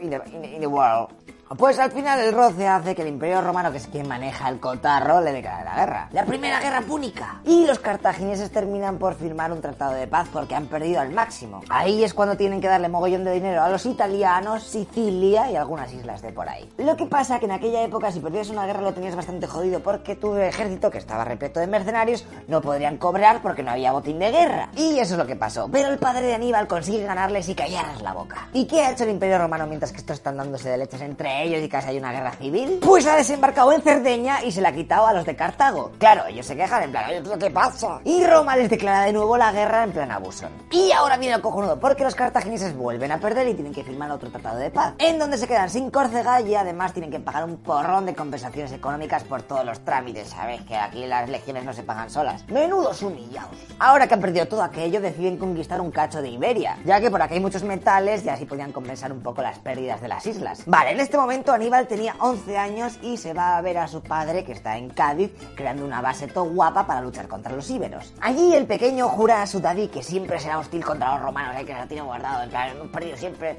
in 0.00 0.10
the, 0.10 0.20
in 0.54 0.60
the 0.60 0.66
world. 0.66 1.08
Pues 1.58 1.78
al 1.78 1.92
final 1.92 2.18
el 2.20 2.32
roce 2.32 2.66
hace 2.66 2.94
que 2.94 3.02
el 3.02 3.08
Imperio 3.08 3.42
Romano, 3.42 3.70
que 3.70 3.76
es 3.76 3.86
quien 3.86 4.08
maneja 4.08 4.48
el 4.48 4.58
cotarro, 4.58 5.20
le 5.20 5.32
declare 5.32 5.64
la 5.64 5.74
guerra. 5.74 6.08
La 6.12 6.24
primera 6.24 6.60
guerra 6.60 6.80
púnica. 6.80 7.40
Y 7.44 7.66
los 7.66 7.78
cartagineses 7.78 8.50
terminan 8.50 8.98
por 8.98 9.14
firmar 9.14 9.52
un 9.52 9.60
tratado 9.60 9.92
de 9.92 10.06
paz 10.06 10.28
porque 10.32 10.54
han 10.54 10.66
perdido 10.66 11.00
al 11.00 11.10
máximo. 11.10 11.60
Ahí 11.68 12.04
es 12.04 12.14
cuando 12.14 12.36
tienen 12.36 12.60
que 12.60 12.68
darle 12.68 12.88
mogollón 12.88 13.24
de 13.24 13.32
dinero 13.32 13.62
a 13.62 13.68
los 13.68 13.84
italianos, 13.84 14.62
Sicilia 14.62 15.50
y 15.50 15.56
algunas 15.56 15.92
islas 15.92 16.22
de 16.22 16.32
por 16.32 16.48
ahí. 16.48 16.70
Lo 16.78 16.96
que 16.96 17.04
pasa 17.04 17.38
que 17.38 17.44
en 17.44 17.52
aquella 17.52 17.82
época 17.82 18.10
si 18.10 18.20
perdías 18.20 18.48
una 18.48 18.64
guerra 18.64 18.80
lo 18.80 18.94
tenías 18.94 19.14
bastante 19.14 19.46
jodido 19.46 19.80
porque 19.80 20.16
tu 20.16 20.34
ejército, 20.36 20.90
que 20.90 20.98
estaba 20.98 21.24
repleto 21.24 21.60
de 21.60 21.66
mercenarios, 21.66 22.24
no 22.48 22.62
podrían 22.62 22.96
cobrar 22.96 23.42
porque 23.42 23.62
no 23.62 23.72
había 23.72 23.92
botín 23.92 24.18
de 24.18 24.30
guerra. 24.30 24.70
Y 24.74 24.98
eso 24.98 25.14
es 25.14 25.18
lo 25.18 25.26
que 25.26 25.36
pasó. 25.36 25.68
Pero 25.70 25.88
el 25.88 25.98
padre 25.98 26.26
de 26.26 26.34
Aníbal 26.34 26.66
consigue 26.66 27.04
ganarles 27.04 27.48
y 27.48 27.54
callarles 27.54 28.00
la 28.00 28.14
boca. 28.14 28.48
¿Y 28.54 28.66
qué 28.66 28.82
ha 28.82 28.92
hecho 28.92 29.04
el 29.04 29.10
Imperio 29.10 29.38
Romano 29.38 29.66
mientras 29.66 29.92
que 29.92 29.98
estos 29.98 30.16
están 30.16 30.38
dándose 30.38 30.70
de 30.70 30.78
leches 30.78 31.02
entre 31.02 31.41
ellos 31.42 31.62
y 31.62 31.68
casi 31.68 31.88
hay 31.90 31.98
una 31.98 32.12
guerra 32.12 32.32
civil? 32.32 32.78
Pues 32.82 33.06
ha 33.06 33.16
desembarcado 33.16 33.72
en 33.72 33.82
Cerdeña 33.82 34.42
y 34.44 34.52
se 34.52 34.60
la 34.60 34.70
ha 34.70 34.72
quitado 34.72 35.06
a 35.06 35.12
los 35.12 35.24
de 35.24 35.36
Cartago. 35.36 35.92
Claro, 35.98 36.26
ellos 36.26 36.46
se 36.46 36.56
quejan 36.56 36.84
en 36.84 36.90
plan, 36.90 37.10
"Oye, 37.10 37.22
¿qué 37.38 37.50
pasa? 37.50 38.00
Y 38.04 38.24
Roma 38.24 38.56
les 38.56 38.70
declara 38.70 39.02
de 39.02 39.12
nuevo 39.12 39.36
la 39.36 39.52
guerra 39.52 39.84
en 39.84 39.92
plan 39.92 40.10
abusón. 40.10 40.50
Y 40.70 40.92
ahora 40.92 41.16
viene 41.16 41.34
el 41.34 41.40
cojonudo, 41.42 41.78
porque 41.78 42.04
los 42.04 42.14
cartagineses 42.14 42.76
vuelven 42.76 43.12
a 43.12 43.18
perder 43.18 43.48
y 43.48 43.54
tienen 43.54 43.72
que 43.72 43.84
firmar 43.84 44.10
otro 44.10 44.30
tratado 44.30 44.58
de 44.58 44.70
paz, 44.70 44.94
en 44.98 45.18
donde 45.18 45.36
se 45.38 45.46
quedan 45.46 45.70
sin 45.70 45.90
Córcega 45.90 46.40
y 46.40 46.54
además 46.54 46.92
tienen 46.92 47.10
que 47.10 47.20
pagar 47.20 47.44
un 47.44 47.56
porrón 47.58 48.06
de 48.06 48.14
compensaciones 48.14 48.72
económicas 48.72 49.24
por 49.24 49.42
todos 49.42 49.64
los 49.64 49.80
trámites, 49.84 50.28
¿sabes? 50.28 50.60
Que 50.62 50.76
aquí 50.76 51.06
las 51.06 51.28
legiones 51.28 51.64
no 51.64 51.72
se 51.72 51.82
pagan 51.82 52.10
solas. 52.10 52.46
Menudos 52.48 53.02
humillados. 53.02 53.50
Ahora 53.78 54.06
que 54.06 54.14
han 54.14 54.20
perdido 54.20 54.46
todo 54.46 54.62
aquello, 54.62 55.00
deciden 55.00 55.36
conquistar 55.36 55.80
un 55.80 55.90
cacho 55.90 56.22
de 56.22 56.28
Iberia, 56.28 56.78
ya 56.84 57.00
que 57.00 57.10
por 57.10 57.20
aquí 57.20 57.34
hay 57.34 57.40
muchos 57.40 57.62
metales 57.62 58.24
y 58.24 58.28
así 58.28 58.44
podían 58.44 58.72
compensar 58.72 59.12
un 59.12 59.22
poco 59.22 59.42
las 59.42 59.58
pérdidas 59.58 60.00
de 60.00 60.08
las 60.08 60.26
islas. 60.26 60.62
Vale, 60.66 60.92
en 60.92 61.00
este 61.00 61.16
momento 61.16 61.31
Aníbal 61.32 61.86
tenía 61.86 62.14
11 62.18 62.58
años 62.58 62.98
y 63.00 63.16
se 63.16 63.32
va 63.32 63.56
a 63.56 63.62
ver 63.62 63.78
a 63.78 63.88
su 63.88 64.02
padre, 64.02 64.44
que 64.44 64.52
está 64.52 64.76
en 64.76 64.90
Cádiz, 64.90 65.32
creando 65.56 65.84
una 65.84 66.02
base 66.02 66.28
todo 66.28 66.44
guapa 66.44 66.86
para 66.86 67.00
luchar 67.00 67.26
contra 67.26 67.56
los 67.56 67.70
íberos. 67.70 68.12
Allí 68.20 68.54
el 68.54 68.66
pequeño 68.66 69.08
jura 69.08 69.40
a 69.40 69.46
su 69.46 69.58
daddy 69.58 69.88
que 69.88 70.02
siempre 70.02 70.38
será 70.38 70.58
hostil 70.58 70.84
contra 70.84 71.14
los 71.14 71.22
romanos, 71.22 71.56
¿eh? 71.58 71.64
que 71.64 71.74
se 71.74 71.86
tiene 71.86 72.02
guardado, 72.02 72.42
en 72.42 72.50
plan, 72.50 72.68
hemos 72.70 72.88
perdido 72.88 73.16
siempre. 73.16 73.56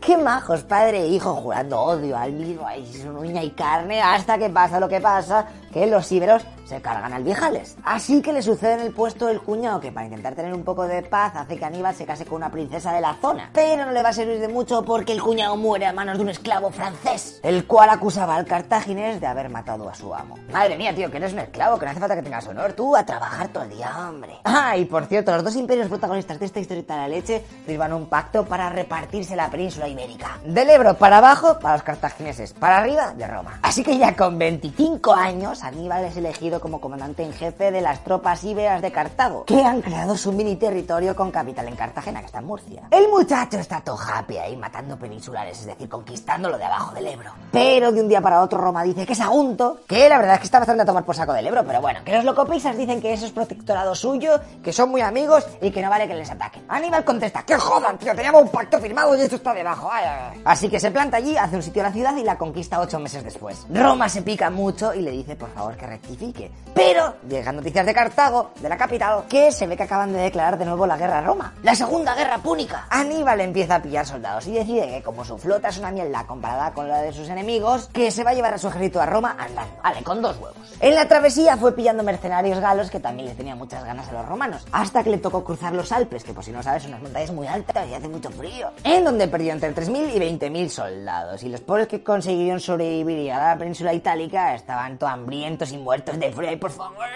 Qué 0.00 0.16
majos, 0.16 0.62
padre 0.62 1.02
e 1.02 1.08
hijo, 1.08 1.34
jurando 1.34 1.80
odio 1.80 2.16
al 2.16 2.32
mismo, 2.32 2.66
ahí 2.66 2.84
uña 3.06 3.42
y 3.42 3.50
carne, 3.50 4.00
hasta 4.00 4.38
que 4.38 4.48
pasa 4.48 4.80
lo 4.80 4.88
que 4.88 5.00
pasa, 5.00 5.46
que 5.72 5.86
los 5.86 6.10
íberos 6.10 6.42
se 6.72 6.80
cargan 6.80 7.12
al 7.12 7.22
viejales. 7.22 7.76
Así 7.84 8.22
que 8.22 8.32
le 8.32 8.40
sucede 8.40 8.74
en 8.74 8.80
el 8.80 8.94
puesto 8.94 9.28
el 9.28 9.42
cuñado 9.42 9.78
que 9.78 9.92
para 9.92 10.06
intentar 10.06 10.34
tener 10.34 10.54
un 10.54 10.64
poco 10.64 10.84
de 10.84 11.02
paz 11.02 11.34
hace 11.36 11.58
que 11.58 11.64
Aníbal 11.66 11.94
se 11.94 12.06
case 12.06 12.24
con 12.24 12.36
una 12.36 12.50
princesa 12.50 12.94
de 12.94 13.02
la 13.02 13.14
zona. 13.20 13.50
Pero 13.52 13.84
no 13.84 13.92
le 13.92 14.02
va 14.02 14.08
a 14.08 14.12
servir 14.14 14.40
de 14.40 14.48
mucho 14.48 14.82
porque 14.82 15.12
el 15.12 15.20
cuñado 15.20 15.54
muere 15.58 15.84
a 15.84 15.92
manos 15.92 16.16
de 16.16 16.22
un 16.22 16.30
esclavo 16.30 16.70
francés, 16.70 17.40
el 17.42 17.66
cual 17.66 17.90
acusaba 17.90 18.36
al 18.36 18.46
cartaginés 18.46 19.20
de 19.20 19.26
haber 19.26 19.50
matado 19.50 19.86
a 19.86 19.94
su 19.94 20.14
amo. 20.14 20.38
Madre 20.50 20.78
mía, 20.78 20.94
tío, 20.94 21.10
que 21.10 21.18
eres 21.18 21.34
un 21.34 21.40
esclavo, 21.40 21.78
que 21.78 21.84
no 21.84 21.90
hace 21.90 22.00
falta 22.00 22.16
que 22.16 22.22
tengas 22.22 22.46
honor, 22.46 22.72
tú 22.72 22.96
a 22.96 23.04
trabajar 23.04 23.48
todo 23.48 23.64
el 23.64 23.70
día, 23.70 23.92
hombre. 24.08 24.38
Ah, 24.44 24.74
y 24.78 24.86
por 24.86 25.04
cierto, 25.04 25.30
los 25.32 25.44
dos 25.44 25.56
imperios 25.56 25.88
protagonistas 25.88 26.38
de 26.38 26.46
esta 26.46 26.58
historieta 26.58 26.94
de 26.94 27.00
la 27.02 27.08
leche 27.08 27.44
firman 27.66 27.92
un 27.92 28.06
pacto 28.06 28.46
para 28.46 28.70
repartirse 28.70 29.36
la 29.36 29.50
península 29.50 29.88
ibérica. 29.88 30.38
Del 30.46 30.70
Ebro 30.70 30.94
para 30.94 31.18
abajo, 31.18 31.58
para 31.58 31.74
los 31.74 31.82
cartagineses, 31.82 32.54
para 32.54 32.78
arriba, 32.78 33.12
de 33.12 33.26
Roma. 33.26 33.58
Así 33.60 33.82
que 33.82 33.98
ya 33.98 34.16
con 34.16 34.38
25 34.38 35.12
años, 35.12 35.62
Aníbal 35.62 36.06
es 36.06 36.16
elegido 36.16 36.61
como 36.62 36.80
comandante 36.80 37.24
en 37.24 37.32
jefe 37.32 37.72
de 37.72 37.80
las 37.80 38.04
tropas 38.04 38.42
íberas 38.44 38.80
de 38.80 38.92
Cartago, 38.92 39.44
que 39.44 39.62
han 39.62 39.82
creado 39.82 40.16
su 40.16 40.32
mini 40.32 40.56
territorio 40.56 41.14
con 41.16 41.32
capital 41.32 41.66
en 41.66 41.74
Cartagena, 41.74 42.20
que 42.20 42.26
está 42.26 42.38
en 42.38 42.46
Murcia. 42.46 42.82
El 42.90 43.08
muchacho 43.08 43.58
está 43.58 43.80
todo 43.80 43.98
happy 43.98 44.38
ahí 44.38 44.56
matando 44.56 44.96
peninsulares, 44.96 45.58
es 45.58 45.66
decir, 45.66 45.88
conquistándolo 45.88 46.56
de 46.56 46.64
abajo 46.64 46.94
del 46.94 47.08
Ebro. 47.08 47.32
Pero 47.50 47.90
de 47.90 48.00
un 48.00 48.08
día 48.08 48.20
para 48.20 48.40
otro 48.40 48.58
Roma 48.58 48.84
dice 48.84 49.04
que 49.04 49.12
es 49.12 49.20
Agunto, 49.20 49.80
que 49.88 50.08
la 50.08 50.18
verdad 50.18 50.34
es 50.34 50.40
que 50.40 50.44
está 50.46 50.60
bastante 50.60 50.82
a 50.84 50.86
tomar 50.86 51.04
por 51.04 51.16
saco 51.16 51.32
del 51.32 51.48
Ebro, 51.48 51.64
pero 51.66 51.80
bueno, 51.80 52.00
que 52.04 52.14
los 52.14 52.24
locopisas 52.24 52.76
dicen 52.76 53.00
que 53.00 53.12
eso 53.12 53.26
es 53.26 53.32
protectorado 53.32 53.94
suyo, 53.96 54.40
que 54.62 54.72
son 54.72 54.90
muy 54.90 55.00
amigos 55.00 55.44
y 55.60 55.72
que 55.72 55.82
no 55.82 55.90
vale 55.90 56.06
que 56.06 56.14
les 56.14 56.30
ataquen. 56.30 56.64
Aníbal 56.68 57.04
contesta, 57.04 57.42
que 57.42 57.56
jodan, 57.56 57.98
tío, 57.98 58.14
teníamos 58.14 58.42
un 58.42 58.48
pacto 58.50 58.78
firmado 58.78 59.16
y 59.16 59.22
esto 59.22 59.34
está 59.36 59.52
debajo. 59.52 59.88
Ay, 59.90 60.04
ay, 60.06 60.30
ay". 60.34 60.42
Así 60.44 60.68
que 60.68 60.78
se 60.78 60.92
planta 60.92 61.16
allí, 61.16 61.36
hace 61.36 61.56
un 61.56 61.62
sitio 61.62 61.82
a 61.82 61.86
la 61.86 61.92
ciudad 61.92 62.14
y 62.16 62.22
la 62.22 62.38
conquista 62.38 62.78
ocho 62.78 63.00
meses 63.00 63.24
después. 63.24 63.66
Roma 63.68 64.08
se 64.08 64.22
pica 64.22 64.48
mucho 64.48 64.94
y 64.94 65.00
le 65.00 65.10
dice, 65.10 65.34
por 65.34 65.50
favor, 65.50 65.76
que 65.76 65.86
rectifique. 65.86 66.51
Pero 66.74 67.16
llegan 67.28 67.56
noticias 67.56 67.84
de 67.84 67.92
Cartago, 67.92 68.50
de 68.60 68.68
la 68.68 68.76
capital, 68.76 69.24
que 69.28 69.52
se 69.52 69.66
ve 69.66 69.76
que 69.76 69.82
acaban 69.82 70.12
de 70.12 70.20
declarar 70.20 70.58
de 70.58 70.64
nuevo 70.64 70.86
la 70.86 70.96
guerra 70.96 71.18
a 71.18 71.22
Roma. 71.22 71.54
La 71.62 71.74
segunda 71.74 72.14
guerra 72.14 72.38
púnica. 72.38 72.86
Aníbal 72.88 73.40
empieza 73.40 73.76
a 73.76 73.82
pillar 73.82 74.06
soldados 74.06 74.46
y 74.46 74.52
decide 74.52 74.88
que 74.88 75.02
como 75.02 75.24
su 75.24 75.36
flota 75.36 75.68
es 75.68 75.78
una 75.78 75.90
mierda 75.90 76.26
comparada 76.26 76.72
con 76.72 76.88
la 76.88 77.02
de 77.02 77.12
sus 77.12 77.28
enemigos, 77.28 77.90
que 77.92 78.10
se 78.10 78.24
va 78.24 78.30
a 78.30 78.34
llevar 78.34 78.54
a 78.54 78.58
su 78.58 78.68
ejército 78.68 79.00
a 79.00 79.06
Roma 79.06 79.36
andando. 79.38 79.74
Vale, 79.82 80.02
con 80.02 80.22
dos 80.22 80.36
huevos. 80.38 80.56
En 80.80 80.94
la 80.94 81.06
travesía 81.06 81.56
fue 81.56 81.74
pillando 81.74 82.02
mercenarios 82.02 82.58
galos 82.58 82.90
que 82.90 83.00
también 83.00 83.28
le 83.28 83.34
tenían 83.34 83.58
muchas 83.58 83.84
ganas 83.84 84.08
a 84.08 84.12
los 84.12 84.26
romanos, 84.26 84.66
hasta 84.72 85.04
que 85.04 85.10
le 85.10 85.18
tocó 85.18 85.44
cruzar 85.44 85.74
los 85.74 85.92
Alpes, 85.92 86.24
que 86.24 86.32
por 86.32 86.42
si 86.42 86.50
no 86.50 86.62
sabes 86.62 86.82
son 86.82 86.92
unas 86.92 87.02
montañas 87.02 87.32
muy 87.32 87.46
altas 87.46 87.86
y 87.88 87.94
hace 87.94 88.08
mucho 88.08 88.30
frío, 88.30 88.70
en 88.82 89.04
donde 89.04 89.28
perdió 89.28 89.52
entre 89.52 89.74
3.000 89.74 90.16
y 90.16 90.18
20.000 90.18 90.68
soldados. 90.68 91.42
Y 91.42 91.48
los 91.50 91.60
pobres 91.60 91.86
que 91.86 92.02
consiguieron 92.02 92.60
sobrevivir 92.60 93.18
y 93.18 93.30
a 93.30 93.38
la 93.38 93.58
península 93.58 93.92
itálica 93.92 94.54
estaban 94.54 94.98
todo 94.98 95.10
hambrientos 95.10 95.70
y 95.72 95.78
muertos 95.78 96.18
de 96.18 96.31
frío 96.32 96.52
y 96.52 96.56
por 96.56 96.70
favor, 96.70 97.06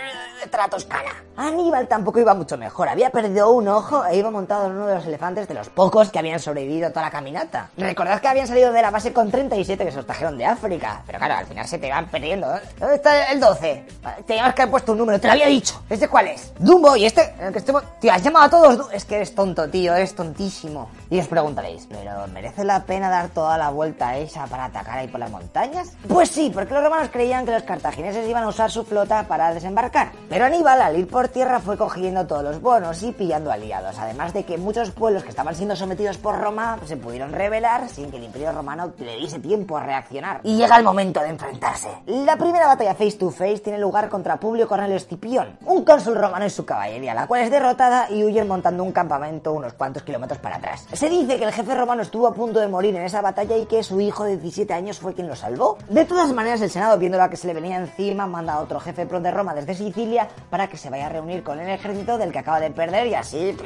de 0.45 0.57
la 0.57 0.69
Toscana. 0.69 1.11
Aníbal 1.37 1.87
tampoco 1.87 2.19
iba 2.21 2.35
mucho 2.35 2.57
mejor, 2.57 2.89
había 2.89 3.11
perdido 3.11 3.51
un 3.51 3.69
ojo 3.69 4.05
e 4.07 4.17
iba 4.17 4.31
montado 4.31 4.67
en 4.67 4.73
uno 4.73 4.87
de 4.87 4.95
los 4.95 5.07
elefantes 5.07 5.47
de 5.49 5.55
los 5.55 5.69
pocos 5.69 6.11
que 6.11 6.19
habían 6.19 6.41
sobrevivido 6.41 6.89
a 6.89 6.91
toda 6.91 7.03
la 7.03 7.11
caminata. 7.11 7.71
Recordad 7.77 8.21
que 8.21 8.29
habían 8.29 8.47
salido 8.47 8.73
de 8.73 8.81
la 8.81 8.91
base 8.91 9.13
con 9.13 9.31
37 9.31 9.85
que 9.85 9.91
se 9.91 9.97
los 9.99 10.07
trajeron 10.07 10.39
de 10.39 10.47
África, 10.47 11.03
pero 11.07 11.19
claro, 11.19 11.35
al 11.35 11.47
final 11.47 11.67
se 11.67 11.79
te 11.79 11.91
van 11.91 12.07
perdiendo. 12.07 12.55
¿eh? 12.55 12.61
¿Dónde 12.79 12.95
está 12.95 13.31
el 13.31 13.41
12? 13.41 13.87
Teníamos 14.27 14.55
que 14.55 14.63
haber 14.63 14.71
puesto 14.71 14.93
un 14.93 14.99
número, 14.99 15.21
te 15.21 15.27
lo 15.27 15.33
había 15.35 15.47
dicho. 15.47 15.83
¿Este 15.91 16.09
cuál 16.09 16.29
es? 16.29 16.53
Dumbo, 16.59 16.97
y 16.97 17.05
este, 17.05 17.35
el 17.41 17.53
que 17.53 17.59
estemos... 17.59 17.83
Tío, 18.01 18.13
has 18.13 18.23
llamado 18.23 18.47
a 18.47 18.51
todos... 18.51 18.93
Es 18.93 19.05
que 19.05 19.17
eres 19.17 19.35
tonto, 19.35 19.69
tío, 19.69 19.95
eres 19.95 20.15
tontísimo. 20.15 20.91
Y 21.11 21.19
os 21.19 21.29
preguntaréis, 21.29 21.87
¿pero 21.87 22.27
merece 22.29 22.65
la 22.65 22.85
pena 22.85 23.11
dar 23.11 23.29
toda 23.29 23.59
la 23.59 23.71
vuelta 23.71 24.17
esa 24.17 24.47
para 24.47 24.65
atacar 24.65 24.99
ahí 24.99 25.09
por 25.09 25.21
las 25.21 25.31
montañas? 25.31 25.93
Pues 26.09 26.31
sí, 26.31 26.51
porque 26.53 26.75
los 26.75 26.83
romanos 26.83 27.11
creían 27.13 27.45
que 27.45 27.53
los 27.53 27.63
cartagineses 27.63 28.29
iban 28.29 28.45
a 28.45 28.49
usar 28.49 28.71
su 28.71 28.85
flota 28.85 29.06
para 29.07 29.55
desembarcar. 29.55 30.11
Pero 30.29 30.45
Aníbal, 30.45 30.83
al 30.83 30.97
ir 30.97 31.07
por 31.07 31.29
tierra, 31.29 31.61
fue 31.61 31.77
cogiendo 31.77 32.27
todos 32.27 32.43
los 32.43 32.61
bonos 32.61 33.03
y 33.03 33.13
pillando 33.13 33.53
aliados. 33.53 33.97
Además 33.99 34.33
de 34.33 34.45
que 34.45 34.59
muchos 34.59 34.91
pueblos 34.91 35.23
que 35.23 35.31
estaban 35.31 35.55
siendo 35.55 35.77
sometidos 35.77 36.19
por 36.19 36.39
Roma 36.39 36.79
se 36.85 36.97
pudieron 36.97 37.33
rebelar 37.33 37.89
sin 37.89 38.11
que 38.11 38.17
el 38.17 38.25
imperio 38.25 38.53
romano 38.53 38.93
le 38.99 39.17
diese 39.17 39.39
tiempo 39.39 39.77
a 39.77 39.83
reaccionar. 39.83 40.41
Y 40.43 40.57
llega 40.57 40.77
el 40.77 40.85
momento 40.85 41.21
de 41.21 41.29
enfrentarse. 41.29 41.89
La 42.07 42.37
primera 42.37 42.67
batalla 42.67 42.95
face 42.95 43.13
to 43.13 43.31
face 43.31 43.59
tiene 43.59 43.79
lugar 43.79 44.09
contra 44.09 44.39
Publio 44.39 44.67
Cornelio 44.67 44.97
Escipión, 44.97 45.57
un 45.65 45.85
cónsul 45.85 46.17
romano 46.17 46.47
y 46.47 46.51
su 46.51 46.65
caballería, 46.65 47.15
la 47.15 47.27
cual 47.27 47.43
es 47.43 47.51
derrotada 47.51 48.11
y 48.11 48.25
huyen 48.25 48.49
montando 48.49 48.83
un 48.83 48.93
campamento 48.93 49.53
unos 49.53 49.75
cuantos 49.75 50.03
kilómetros 50.03 50.41
para 50.41 50.57
atrás. 50.57 50.87
Se 50.93 51.09
dice 51.09 51.39
que 51.39 51.45
el 51.45 51.53
jefe 51.53 51.75
romano 51.75 52.03
estuvo 52.03 52.27
a 52.27 52.35
punto 52.35 52.61
de 52.61 52.69
morir 52.69 52.97
en 52.97 53.03
esa 53.03 53.21
batalla 53.21 53.57
y 53.57 53.67
que 53.67 53.83
su 53.83 54.01
hijo 54.01 54.25
de 54.25 54.37
17 54.37 54.75
años 54.75 54.99
fue 54.99 55.15
quien 55.15 55.29
lo 55.29 55.37
salvó. 55.37 55.79
De 55.89 56.05
todas 56.05 56.33
maneras, 56.33 56.61
el 56.61 56.71
Senado, 56.71 56.99
viendo 56.99 57.19
la 57.19 57.31
que 57.31 57.37
se 57.37 57.47
le 57.47 57.55
venía 57.55 57.77
encima, 57.77 57.97
encima 58.07 58.27
manda 58.27 58.55
a 58.55 58.61
otro 58.61 58.81
jefe 58.81 58.96
pro 59.05 59.21
de 59.21 59.31
Roma 59.31 59.53
desde 59.53 59.75
Sicilia 59.75 60.29
para 60.49 60.69
que 60.69 60.79
se 60.79 60.89
vaya 60.89 61.07
a 61.07 61.09
reunir 61.11 61.43
con 61.43 61.61
el 61.61 61.69
ejército 61.69 62.17
del 62.17 62.33
que 62.33 62.39
acaba 62.39 62.61
de 62.61 62.71
perder 62.71 63.09
y 63.09 63.15
así... 63.15 63.57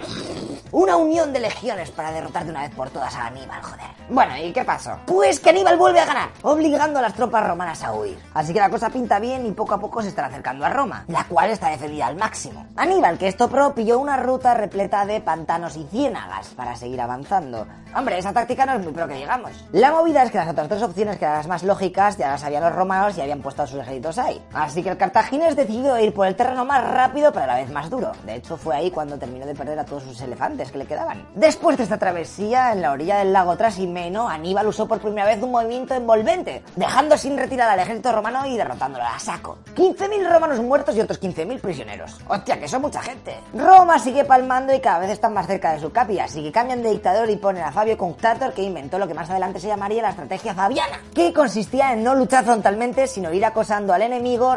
Una 0.73 0.97
unión 0.97 1.33
de 1.33 1.41
legiones 1.41 1.91
para 1.91 2.13
derrotar 2.13 2.45
de 2.45 2.51
una 2.51 2.63
vez 2.63 2.71
por 2.71 2.91
todas 2.91 3.13
a 3.17 3.27
Aníbal, 3.27 3.61
joder. 3.61 3.87
Bueno, 4.09 4.37
¿y 4.37 4.53
qué 4.53 4.65
pasó? 4.65 5.01
Pues 5.05 5.41
que 5.41 5.51
Aníbal 5.51 5.77
vuelve 5.77 5.99
a 5.99 6.05
ganar, 6.05 6.29
obligando 6.43 7.01
a 7.01 7.03
las 7.03 7.15
tropas 7.15 7.45
romanas 7.45 7.83
a 7.83 7.93
huir. 7.93 8.17
Así 8.35 8.53
que 8.53 8.61
la 8.61 8.71
cosa 8.71 8.89
pinta 8.89 9.19
bien 9.19 9.45
y 9.47 9.51
poco 9.51 9.75
a 9.75 9.81
poco 9.81 10.01
se 10.01 10.09
están 10.09 10.27
acercando 10.27 10.65
a 10.65 10.71
Roma, 10.71 11.05
la 11.09 11.25
cual 11.25 11.51
está 11.51 11.71
defendida 11.71 12.07
al 12.07 12.17
máximo. 12.17 12.67
Aníbal, 12.77 13.19
que 13.19 13.27
esto 13.27 13.49
pro, 13.49 13.75
pilló 13.75 13.99
una 13.99 14.17
ruta 14.17 14.55
repleta 14.55 15.05
de 15.07 15.21
pantanos 15.21 15.77
y 15.77 15.85
ciénagas 15.91 16.51
para 16.51 16.77
seguir 16.77 17.01
avanzando. 17.01 17.67
Hombre, 17.93 18.19
esa 18.19 18.33
táctica 18.33 18.65
no 18.65 18.75
es 18.75 18.85
muy 18.85 18.93
pro 18.93 19.09
que 19.09 19.15
digamos. 19.15 19.51
La 19.73 19.91
movida 19.91 20.23
es 20.23 20.31
que 20.31 20.39
las 20.39 20.49
otras 20.49 20.69
tres 20.69 20.83
opciones, 20.83 21.19
que 21.19 21.25
eran 21.25 21.39
las 21.39 21.49
más 21.49 21.65
lógicas, 21.65 22.17
ya 22.17 22.29
las 22.29 22.43
sabían 22.43 22.63
los 22.63 22.73
romanos 22.73 23.19
y 23.19 23.23
habían 23.23 23.43
puesto 23.43 23.65
a 23.65 23.67
sus 23.67 23.81
ejércitos 23.81 24.19
ahí. 24.19 24.41
Así 24.55 24.85
que 24.85 24.91
el 24.91 24.97
cartaginés 25.21 25.55
decidió 25.55 25.99
ir 25.99 26.15
por 26.15 26.27
el 26.27 26.35
terreno 26.35 26.65
más 26.65 26.83
rápido, 26.83 27.31
pero 27.31 27.45
a 27.45 27.49
la 27.49 27.57
vez 27.57 27.71
más 27.71 27.91
duro. 27.91 28.13
De 28.25 28.37
hecho, 28.37 28.57
fue 28.57 28.75
ahí 28.75 28.91
cuando 28.91 29.19
terminó 29.19 29.45
de 29.45 29.55
perder 29.55 29.79
a 29.79 29.85
todos 29.85 30.03
sus 30.03 30.19
elefantes 30.23 30.73
que 30.73 30.79
le 30.79 30.87
quedaban. 30.87 31.29
Después 31.35 31.77
de 31.77 31.83
esta 31.83 31.99
travesía, 31.99 32.73
en 32.73 32.81
la 32.81 32.93
orilla 32.93 33.19
del 33.19 33.31
lago 33.31 33.55
Trasimeno, 33.55 34.27
Aníbal 34.27 34.69
usó 34.69 34.89
por 34.89 34.99
primera 34.99 35.27
vez 35.27 35.43
un 35.43 35.51
movimiento 35.51 35.95
envolvente, 35.95 36.63
dejando 36.75 37.19
sin 37.19 37.37
retirar 37.37 37.69
al 37.69 37.81
ejército 37.81 38.13
romano 38.13 38.47
y 38.47 38.57
derrotándolo 38.57 39.05
a 39.05 39.19
saco. 39.19 39.59
15.000 39.75 40.27
romanos 40.27 40.61
muertos 40.61 40.97
y 40.97 41.03
otros 41.03 41.21
15.000 41.21 41.61
prisioneros. 41.61 42.17
Hostia, 42.27 42.59
que 42.59 42.67
son 42.67 42.81
mucha 42.81 43.03
gente. 43.03 43.37
Roma 43.53 43.99
sigue 43.99 44.25
palmando 44.25 44.75
y 44.75 44.81
cada 44.81 45.01
vez 45.01 45.11
están 45.11 45.35
más 45.35 45.47
cerca 45.47 45.75
de 45.75 45.81
su 45.81 45.93
capi, 45.93 46.19
así 46.19 46.43
que 46.43 46.51
cambian 46.51 46.83
de 46.83 46.93
dictador 46.93 47.29
y 47.29 47.37
ponen 47.37 47.63
a 47.63 47.73
Fabio 47.73 47.99
Cunctator, 47.99 48.55
que 48.55 48.63
inventó 48.63 48.99
lo 48.99 49.07
que 49.07 49.13
más 49.13 49.29
adelante 49.29 49.61
se 49.61 49.69
llamaría 49.69 50.01
la 50.01 50.11
estrategia 50.11 50.55
fabiana, 50.55 51.03
que 51.15 51.35
consistía 51.35 51.93
en 51.93 52.03
no 52.05 52.15
luchar 52.15 52.45
frontalmente, 52.45 53.07
sino 53.07 53.31
ir 53.35 53.45
acosando 53.45 53.93
al 53.93 54.01
enemigo, 54.01 54.55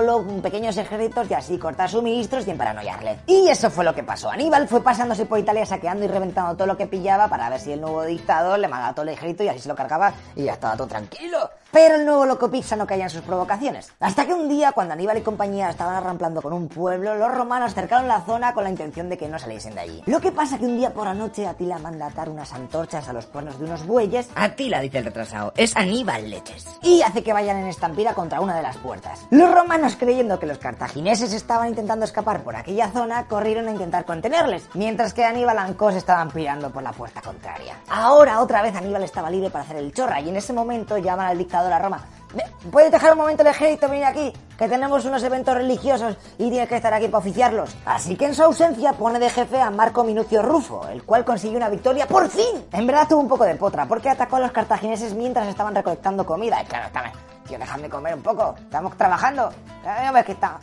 rodeándolo 0.00 0.26
con 0.26 0.42
pequeños 0.42 0.76
ejércitos 0.76 1.30
y 1.30 1.34
así 1.34 1.58
cortar 1.58 1.88
suministros 1.88 2.46
y 2.46 2.50
emparanoiarle. 2.50 3.20
Y 3.26 3.48
eso 3.48 3.70
fue 3.70 3.84
lo 3.84 3.94
que 3.94 4.02
pasó. 4.02 4.30
Aníbal 4.30 4.68
fue 4.68 4.82
pasándose 4.82 5.26
por 5.26 5.38
Italia 5.38 5.66
saqueando 5.66 6.04
y 6.04 6.08
reventando 6.08 6.54
todo 6.56 6.66
lo 6.66 6.76
que 6.76 6.86
pillaba 6.86 7.28
para 7.28 7.48
ver 7.50 7.60
si 7.60 7.72
el 7.72 7.80
nuevo 7.80 8.02
dictador 8.04 8.58
le 8.58 8.68
mandaba 8.68 8.94
todo 8.94 9.02
el 9.04 9.10
ejército 9.10 9.44
y 9.44 9.48
así 9.48 9.60
se 9.60 9.68
lo 9.68 9.74
cargaba 9.74 10.12
y 10.36 10.44
ya 10.44 10.52
estaba 10.54 10.76
todo 10.76 10.86
tranquilo. 10.86 11.50
Pero 11.70 11.96
el 11.96 12.06
nuevo 12.06 12.24
loco 12.24 12.50
Pizza 12.50 12.76
no 12.76 12.86
caía 12.86 13.04
en 13.04 13.10
sus 13.10 13.22
provocaciones. 13.22 13.92
Hasta 13.98 14.26
que 14.26 14.32
un 14.32 14.48
día, 14.48 14.70
cuando 14.70 14.94
Aníbal 14.94 15.18
y 15.18 15.22
compañía 15.22 15.70
estaban 15.70 15.96
arramplando 15.96 16.40
con 16.40 16.52
un 16.52 16.68
pueblo, 16.68 17.16
los 17.16 17.34
romanos 17.34 17.74
cercaron 17.74 18.06
la 18.06 18.20
zona 18.20 18.54
con 18.54 18.62
la 18.62 18.70
intención 18.70 19.08
de 19.08 19.18
que 19.18 19.28
no 19.28 19.40
saliesen 19.40 19.74
de 19.74 19.80
allí. 19.80 20.02
Lo 20.06 20.20
que 20.20 20.30
pasa 20.30 20.56
que 20.56 20.66
un 20.66 20.76
día 20.76 20.90
por 20.90 21.06
la 21.06 21.14
noche 21.14 21.46
Atila 21.48 21.78
manda 21.78 22.06
atar 22.06 22.28
unas 22.28 22.52
antorchas 22.52 23.08
a 23.08 23.12
los 23.12 23.26
cuernos 23.26 23.58
de 23.58 23.64
unos 23.64 23.84
bueyes 23.86 24.28
Atila, 24.36 24.80
dice 24.80 24.98
el 24.98 25.06
retrasado. 25.06 25.52
Es 25.56 25.76
Aníbal 25.76 26.30
Leches. 26.30 26.66
y 26.82 27.02
hace 27.02 27.24
que 27.24 27.32
vayan 27.32 27.56
en 27.56 27.66
estampida 27.66 28.14
contra 28.14 28.40
una 28.40 28.54
de 28.56 28.62
las 28.62 28.76
puertas. 28.76 29.26
Los 29.30 29.52
romanos, 29.52 29.83
creyendo 29.96 30.38
que 30.38 30.46
los 30.46 30.58
cartagineses 30.58 31.32
estaban 31.32 31.68
intentando 31.68 32.04
escapar 32.04 32.42
por 32.42 32.56
aquella 32.56 32.90
zona, 32.90 33.26
corrieron 33.26 33.68
a 33.68 33.70
intentar 33.72 34.04
contenerles, 34.04 34.68
mientras 34.74 35.12
que 35.12 35.24
Aníbal 35.24 35.58
Ancos 35.58 35.94
estaban 35.94 36.30
pirando 36.30 36.70
por 36.70 36.82
la 36.82 36.92
puerta 36.92 37.20
contraria. 37.20 37.76
Ahora, 37.88 38.40
otra 38.40 38.62
vez, 38.62 38.74
Aníbal 38.74 39.04
estaba 39.04 39.30
libre 39.30 39.50
para 39.50 39.64
hacer 39.64 39.76
el 39.76 39.92
chorra, 39.92 40.20
y 40.20 40.30
en 40.30 40.36
ese 40.36 40.52
momento 40.52 40.96
llaman 40.98 41.26
al 41.26 41.38
dictador 41.38 41.72
a 41.72 41.78
Roma. 41.78 42.04
"Ve, 42.34 42.42
¿Puedes 42.72 42.90
dejar 42.90 43.12
un 43.12 43.18
momento 43.18 43.42
el 43.42 43.48
ejército 43.48 43.88
venir 43.88 44.06
aquí? 44.06 44.32
Que 44.58 44.68
tenemos 44.68 45.04
unos 45.04 45.22
eventos 45.22 45.54
religiosos 45.54 46.16
y 46.38 46.48
tienes 46.48 46.68
que 46.68 46.76
estar 46.76 46.92
aquí 46.94 47.06
para 47.08 47.18
oficiarlos. 47.18 47.76
Así 47.84 48.16
que 48.16 48.24
en 48.26 48.34
su 48.34 48.42
ausencia 48.42 48.92
pone 48.94 49.18
de 49.18 49.28
jefe 49.30 49.60
a 49.60 49.70
Marco 49.70 50.02
Minucio 50.02 50.42
Rufo, 50.42 50.88
el 50.88 51.02
cual 51.04 51.24
consiguió 51.24 51.58
una 51.58 51.68
victoria 51.68 52.06
por 52.06 52.28
fin. 52.28 52.64
En 52.72 52.86
verdad 52.86 53.06
tuvo 53.08 53.20
un 53.20 53.28
poco 53.28 53.44
de 53.44 53.54
potra, 53.56 53.86
porque 53.86 54.08
atacó 54.08 54.36
a 54.36 54.40
los 54.40 54.52
cartagineses 54.52 55.14
mientras 55.14 55.46
estaban 55.48 55.74
recolectando 55.74 56.24
comida. 56.24 56.60
Y 56.62 56.64
claro, 56.66 56.86
está- 56.86 57.12
tío, 57.44 57.58
déjame 57.58 57.88
comer 57.88 58.14
un 58.14 58.22
poco. 58.22 58.54
Estamos 58.58 58.96
trabajando. 58.96 59.50
Ya 59.84 60.12
ves 60.12 60.24
que 60.24 60.32
está. 60.32 60.58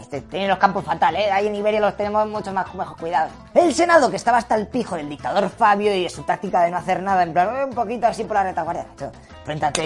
Este 0.00 0.20
tiene 0.20 0.48
los 0.48 0.58
campos 0.58 0.84
fatales, 0.84 1.22
¿eh? 1.26 1.30
ahí 1.30 1.46
en 1.46 1.54
Iberia 1.54 1.80
los 1.80 1.96
tenemos 1.96 2.28
mucho 2.28 2.52
más 2.52 2.72
mejor 2.74 2.96
cuidados. 2.98 3.32
El 3.54 3.74
Senado, 3.74 4.10
que 4.10 4.16
estaba 4.16 4.38
hasta 4.38 4.54
el 4.54 4.66
pijo 4.68 4.96
del 4.96 5.08
dictador 5.08 5.48
Fabio 5.48 5.94
y 5.94 6.02
de 6.02 6.10
su 6.10 6.22
táctica 6.22 6.62
de 6.62 6.70
no 6.70 6.76
hacer 6.76 7.02
nada, 7.02 7.22
en 7.22 7.32
plan, 7.32 7.56
eh, 7.56 7.64
un 7.64 7.70
poquito 7.70 8.06
así 8.06 8.24
por 8.24 8.34
la 8.36 8.44
retaguardia, 8.44 8.86
macho, 8.96 9.10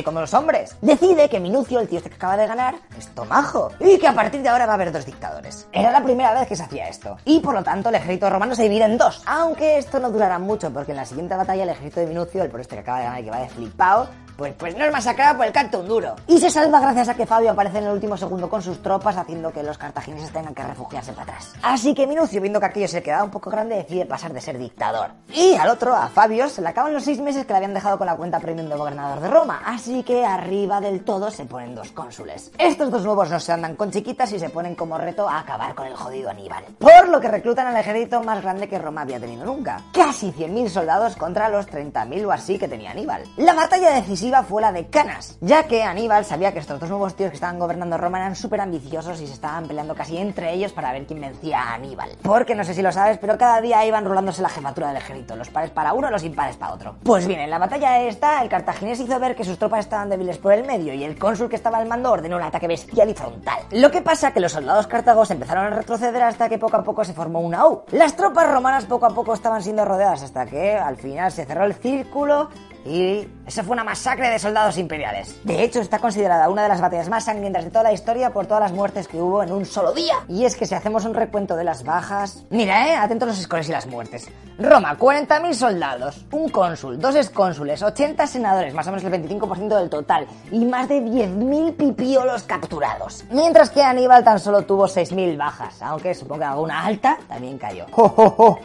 como 0.05 0.21
los 0.21 0.35
hombres. 0.35 0.77
Decide 0.81 1.29
que 1.29 1.41
Minucio, 1.41 1.81
el 1.81 1.89
tío 1.89 1.99
este 1.99 2.11
que 2.11 2.17
acaba 2.17 2.37
de 2.37 2.47
ganar, 2.47 2.75
es 2.99 3.09
tomajo. 3.15 3.71
Y 3.81 3.99
que 3.99 4.09
a 4.09 4.13
partir 4.13 4.43
de 4.43 4.49
ahora 4.49 4.67
va 4.67 4.73
a 4.73 4.75
haber 4.75 4.93
dos 4.93 5.07
dictadores. 5.07 5.69
Era 5.73 5.91
la 5.91 6.03
primera 6.03 6.33
vez 6.35 6.49
que 6.49 6.57
se 6.57 6.65
hacía 6.65 6.89
esto. 6.89 7.17
Y 7.25 7.41
por 7.41 7.55
lo 7.55 7.63
tanto 7.63 7.89
el 7.89 7.95
ejército 7.95 8.29
romano 8.29 8.55
se 8.55 8.65
divide 8.65 8.85
en 8.85 8.99
dos. 8.99 9.23
Aunque 9.27 9.79
esto 9.79 10.01
no 10.01 10.11
durará 10.11 10.39
mucho, 10.39 10.73
porque 10.73 10.93
en 10.93 10.97
la 10.97 11.07
siguiente 11.07 11.37
batalla 11.37 11.63
el 11.63 11.71
ejército 11.71 12.01
de 12.01 12.07
Minucio, 12.07 12.43
el 12.43 12.51
por 12.51 12.61
este 12.61 12.75
que 12.77 12.81
acaba 12.81 12.99
de 12.99 13.05
ganar 13.05 13.21
y 13.21 13.25
que 13.25 13.31
va 13.31 13.39
de 13.39 13.49
flipado, 13.49 14.09
pues, 14.37 14.55
pues 14.55 14.77
no 14.77 14.85
es 14.85 14.93
masacrado 14.93 15.39
por 15.39 15.47
el 15.47 15.53
canto 15.53 15.81
un 15.81 15.89
duro. 15.89 16.17
Y 16.27 16.39
se 16.39 16.51
salva 16.51 16.81
gracias 16.81 17.09
a 17.09 17.15
que 17.15 17.27
Fabio 17.27 17.51
aparece 17.51 17.79
en 17.79 17.85
el 17.85 17.93
último 17.93 18.17
segundo 18.17 18.49
con 18.49 18.63
sus 18.63 18.83
tropas, 18.83 19.17
haciendo 19.17 19.51
que 19.51 19.63
los 19.63 19.79
cartagineses 19.79 20.33
tengan 20.33 20.55
que 20.55 20.63
refugiarse 20.63 21.13
para 21.13 21.35
atrás. 21.35 21.53
Así 21.63 21.95
que 21.95 22.07
Minucio, 22.07 22.41
viendo 22.41 22.61
que 22.61 22.67
aquello 22.67 22.89
se 22.89 23.03
quedaba 23.03 23.25
un 23.25 23.31
poco 23.31 23.51
grande, 23.51 23.77
decide 23.77 24.07
pasar 24.07 24.33
de 24.33 24.41
ser 24.41 24.59
dictador. 24.59 25.11
Y 25.33 25.55
al 25.55 25.69
otro, 25.69 25.95
a 25.95 26.09
Fabio, 26.09 26.49
se 26.49 26.63
le 26.63 26.69
acaban 26.69 26.93
los 26.93 27.05
seis 27.05 27.21
meses 27.21 27.47
que 27.47 27.53
le 27.53 27.57
habían 27.59 27.75
dejado 27.75 27.99
con 27.99 28.07
la 28.07 28.17
cuenta 28.17 28.41
premium 28.41 28.69
de 28.69 28.77
gobernador 28.77 29.21
de 29.21 29.29
Roma. 29.29 29.63
Así 29.65 30.03
que 30.03 30.25
arriba 30.25 30.81
del 30.81 31.05
todo 31.05 31.31
se 31.31 31.47
ponen 31.47 31.75
dos 31.75 31.91
cónsules. 31.93 32.51
Estos 32.59 32.91
dos 32.91 33.05
nuevos 33.05 33.31
no 33.31 33.41
se 33.41 33.53
andan 33.53 33.77
con 33.77 33.91
chiquitas 33.91 34.33
y 34.33 34.39
se 34.39 34.51
ponen 34.51 34.75
como 34.75 34.99
reto 34.99 35.29
a 35.29 35.41
acabar 35.41 35.75
con 35.75 35.87
el 35.87 35.95
jodido 35.95 36.31
Aníbal. 36.31 36.65
Por 36.79 37.09
lo 37.09 37.21
que 37.21 37.29
reclutan 37.29 37.67
al 37.67 37.77
ejército 37.77 38.23
más 38.23 38.43
grande 38.43 38.69
que 38.69 38.79
Roma 38.79 39.03
había 39.03 39.21
tenido 39.21 39.45
nunca. 39.45 39.81
Casi 39.93 40.33
100.000 40.33 40.69
soldados 40.69 41.17
contra 41.17 41.49
los 41.49 41.67
30.000 41.67 42.27
o 42.27 42.33
así 42.33 42.59
que 42.59 42.69
tenía 42.69 42.91
Aníbal. 42.91 43.23
La 43.37 43.55
batalla 43.55 43.95
decisiva 43.95 44.26
fue 44.27 44.61
la 44.61 44.73
de 44.73 44.89
Canas, 44.89 45.39
ya 45.41 45.65
que 45.65 45.85
Aníbal 45.85 46.25
sabía 46.25 46.53
que 46.53 46.59
estos 46.59 46.81
dos 46.81 46.91
nuevos 46.91 47.15
tíos 47.15 47.31
que 47.31 47.37
estaban 47.37 47.59
gobernando 47.59 47.97
Roma 47.97 48.19
eran 48.19 48.35
súper 48.35 48.61
ambiciosos 48.61 49.21
y 49.21 49.27
se 49.27 49.33
estaban 49.33 49.67
peleando 49.67 49.95
casi 49.95 50.17
entre 50.17 50.53
ellos 50.53 50.73
para 50.73 50.93
ver 50.93 51.07
quién 51.07 51.21
vencía 51.21 51.61
a 51.61 51.75
Aníbal. 51.75 52.11
Porque 52.23 52.55
no 52.55 52.65
sé 52.65 52.75
si 52.75 52.83
lo 52.83 52.91
sabes, 52.93 53.19
pero 53.19 53.39
cada 53.39 53.61
día 53.61 53.85
iban 53.87 54.05
rolándose 54.05 54.43
la 54.43 54.49
jefatura 54.49 54.89
del 54.89 54.97
ejército, 54.97 55.37
los 55.37 55.49
pares 55.49 55.71
para 55.71 55.93
uno, 55.93 56.11
los 56.11 56.25
impares 56.25 56.57
para 56.57 56.75
otro. 56.75 56.97
Pues 57.05 57.27
bien, 57.27 57.41
en 57.41 57.51
la 57.51 57.59
batalla 57.59 58.01
esta, 58.01 58.43
el 58.43 58.49
cartaginés 58.49 59.01
hizo 59.01 59.19
ver 59.21 59.37
que 59.37 59.45
sus 59.45 59.59
tropas 59.59 59.81
estaban 59.81 60.11
débiles 60.11 60.39
por 60.39 60.53
el 60.53 60.67
medio 60.67 60.93
y 60.93 61.05
el 61.05 61.19
cónsul 61.19 61.49
que 61.49 61.57
estaba 61.57 61.79
al 61.79 61.87
mando 61.87 62.11
ordenó 62.11 62.37
un 62.37 62.43
ataque 62.43 62.67
bestial 62.67 63.09
y 63.11 63.15
frontal. 63.15 63.61
Lo 63.71 63.91
que 63.91 64.03
pasa 64.03 64.33
que 64.33 64.41
los 64.41 64.53
soldados 64.53 64.87
cartagos 64.87 65.31
empezaron 65.31 65.67
a 65.67 65.77
retroceder 65.77 66.23
hasta 66.23 66.49
que 66.49 66.59
poco 66.59 66.77
a 66.77 66.83
poco 66.83 67.05
se 67.05 67.13
formó 67.13 67.41
una 67.41 67.67
U. 67.67 67.83
Las 67.93 68.17
tropas 68.17 68.51
romanas 68.51 68.85
poco 68.87 69.07
a 69.07 69.11
poco 69.11 69.35
estaban 69.35 69.63
siendo 69.63 69.85
rodeadas 69.85 70.23
hasta 70.23 70.47
que 70.47 70.75
al 70.75 70.97
final 70.97 71.31
se 71.31 71.45
cerró 71.45 71.65
el 71.65 71.75
círculo 71.75 72.51
y 72.87 73.29
esa 73.47 73.63
fue 73.63 73.75
una 73.75 73.85
masacre 73.85 74.29
de 74.31 74.39
soldados 74.39 74.79
imperiales. 74.79 75.39
De 75.45 75.63
hecho, 75.63 75.81
está 75.81 75.99
considerada 75.99 76.49
una 76.49 76.63
de 76.63 76.69
las 76.69 76.81
batallas 76.81 77.09
más 77.09 77.25
sangrientas 77.25 77.65
de 77.65 77.71
toda 77.71 77.85
la 77.85 77.93
historia 77.93 78.33
por 78.33 78.47
todas 78.47 78.63
las 78.63 78.73
muertes 78.73 79.09
que 79.09 79.19
hubo 79.19 79.43
en 79.43 79.53
un 79.53 79.65
solo 79.65 79.93
día. 79.93 80.15
Y 80.29 80.45
es 80.45 80.57
que 80.57 80.67
si 80.67 80.75
hacemos 80.75 81.05
un 81.05 81.15
recuento 81.15 81.57
de 81.57 81.65
las 81.65 81.85
bajas... 81.85 82.45
Mira, 82.51 82.89
eh, 82.89 82.97
atentos 82.97 83.29
los 83.29 83.39
escores 83.39 83.69
y 83.69 83.73
las 83.73 83.87
muertes. 83.87 84.29
Roma, 84.59 84.97
40.000 84.99 85.53
soldados, 85.53 86.25
un 86.33 86.49
cónsul, 86.49 86.99
dos 86.99 87.15
excónsules, 87.15 87.83
80 87.83 88.27
senadores, 88.27 88.73
más 88.73 88.87
o 88.87 88.91
menos 88.91 89.05
el 89.05 89.13
25% 89.13 89.79
del 89.79 89.91
total, 89.91 90.27
y 90.51 90.65
más 90.65 90.89
de 90.89 91.03
10.000 91.03 91.77
pipiolos 91.77 92.43
capturados. 92.45 93.25
Mientras 93.31 93.69
que 93.69 93.83
Aníbal 93.83 94.25
tan 94.25 94.41
solo 94.41 94.63
tuvo 94.63 94.87
6.000 94.87 95.37
bajas, 95.37 95.83
aunque 95.83 96.15
supongo 96.15 96.41
que 96.41 96.47
alguna 96.47 96.87
alta 96.87 97.19
también 97.29 97.59
cayó. 97.59 97.85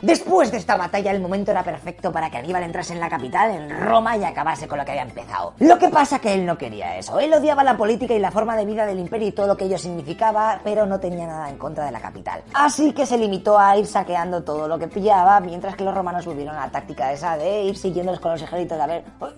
Después 0.01 0.49
de 0.51 0.57
esta 0.59 0.77
batalla, 0.77 1.11
el 1.11 1.19
momento 1.19 1.51
era 1.51 1.61
perfecto 1.63 2.11
para 2.11 2.29
que 2.29 2.37
Aníbal 2.37 2.63
entrase 2.63 2.93
en 2.93 3.01
la 3.01 3.09
capital, 3.09 3.51
en 3.51 3.69
Roma, 3.69 4.10
y 4.17 4.23
acabase 4.23 4.67
con 4.67 4.77
lo 4.77 4.85
que 4.85 4.91
había 4.91 5.03
empezado. 5.03 5.53
Lo 5.59 5.77
que 5.77 5.89
pasa 5.89 6.19
que 6.19 6.33
él 6.33 6.45
no 6.45 6.57
quería 6.57 6.97
eso. 6.97 7.19
Él 7.19 7.33
odiaba 7.33 7.63
la 7.63 7.77
política 7.77 8.13
y 8.13 8.19
la 8.19 8.31
forma 8.31 8.55
de 8.55 8.65
vida 8.65 8.85
del 8.85 8.99
imperio 8.99 9.27
y 9.27 9.31
todo 9.31 9.47
lo 9.47 9.57
que 9.57 9.65
ello 9.65 9.77
significaba, 9.77 10.59
pero 10.63 10.85
no 10.85 10.99
tenía 10.99 11.27
nada 11.27 11.49
en 11.49 11.57
contra 11.57 11.85
de 11.85 11.91
la 11.91 11.99
capital. 11.99 12.43
Así 12.53 12.93
que 12.93 13.05
se 13.05 13.17
limitó 13.17 13.57
a 13.57 13.77
ir 13.77 13.85
saqueando 13.85 14.43
todo 14.43 14.67
lo 14.67 14.77
que 14.79 14.87
pillaba, 14.87 15.39
mientras 15.39 15.75
que 15.75 15.83
los 15.83 15.93
romanos 15.93 16.25
volvieron 16.25 16.55
a 16.55 16.65
la 16.65 16.71
táctica 16.71 17.11
esa 17.11 17.37
de 17.37 17.63
ir 17.63 17.77
siguiéndolos 17.77 18.19
con 18.19 18.31
los 18.31 18.41
ejércitos 18.41 18.79
a 18.79 18.87
ver... 18.87 19.03
Uy, 19.19 19.29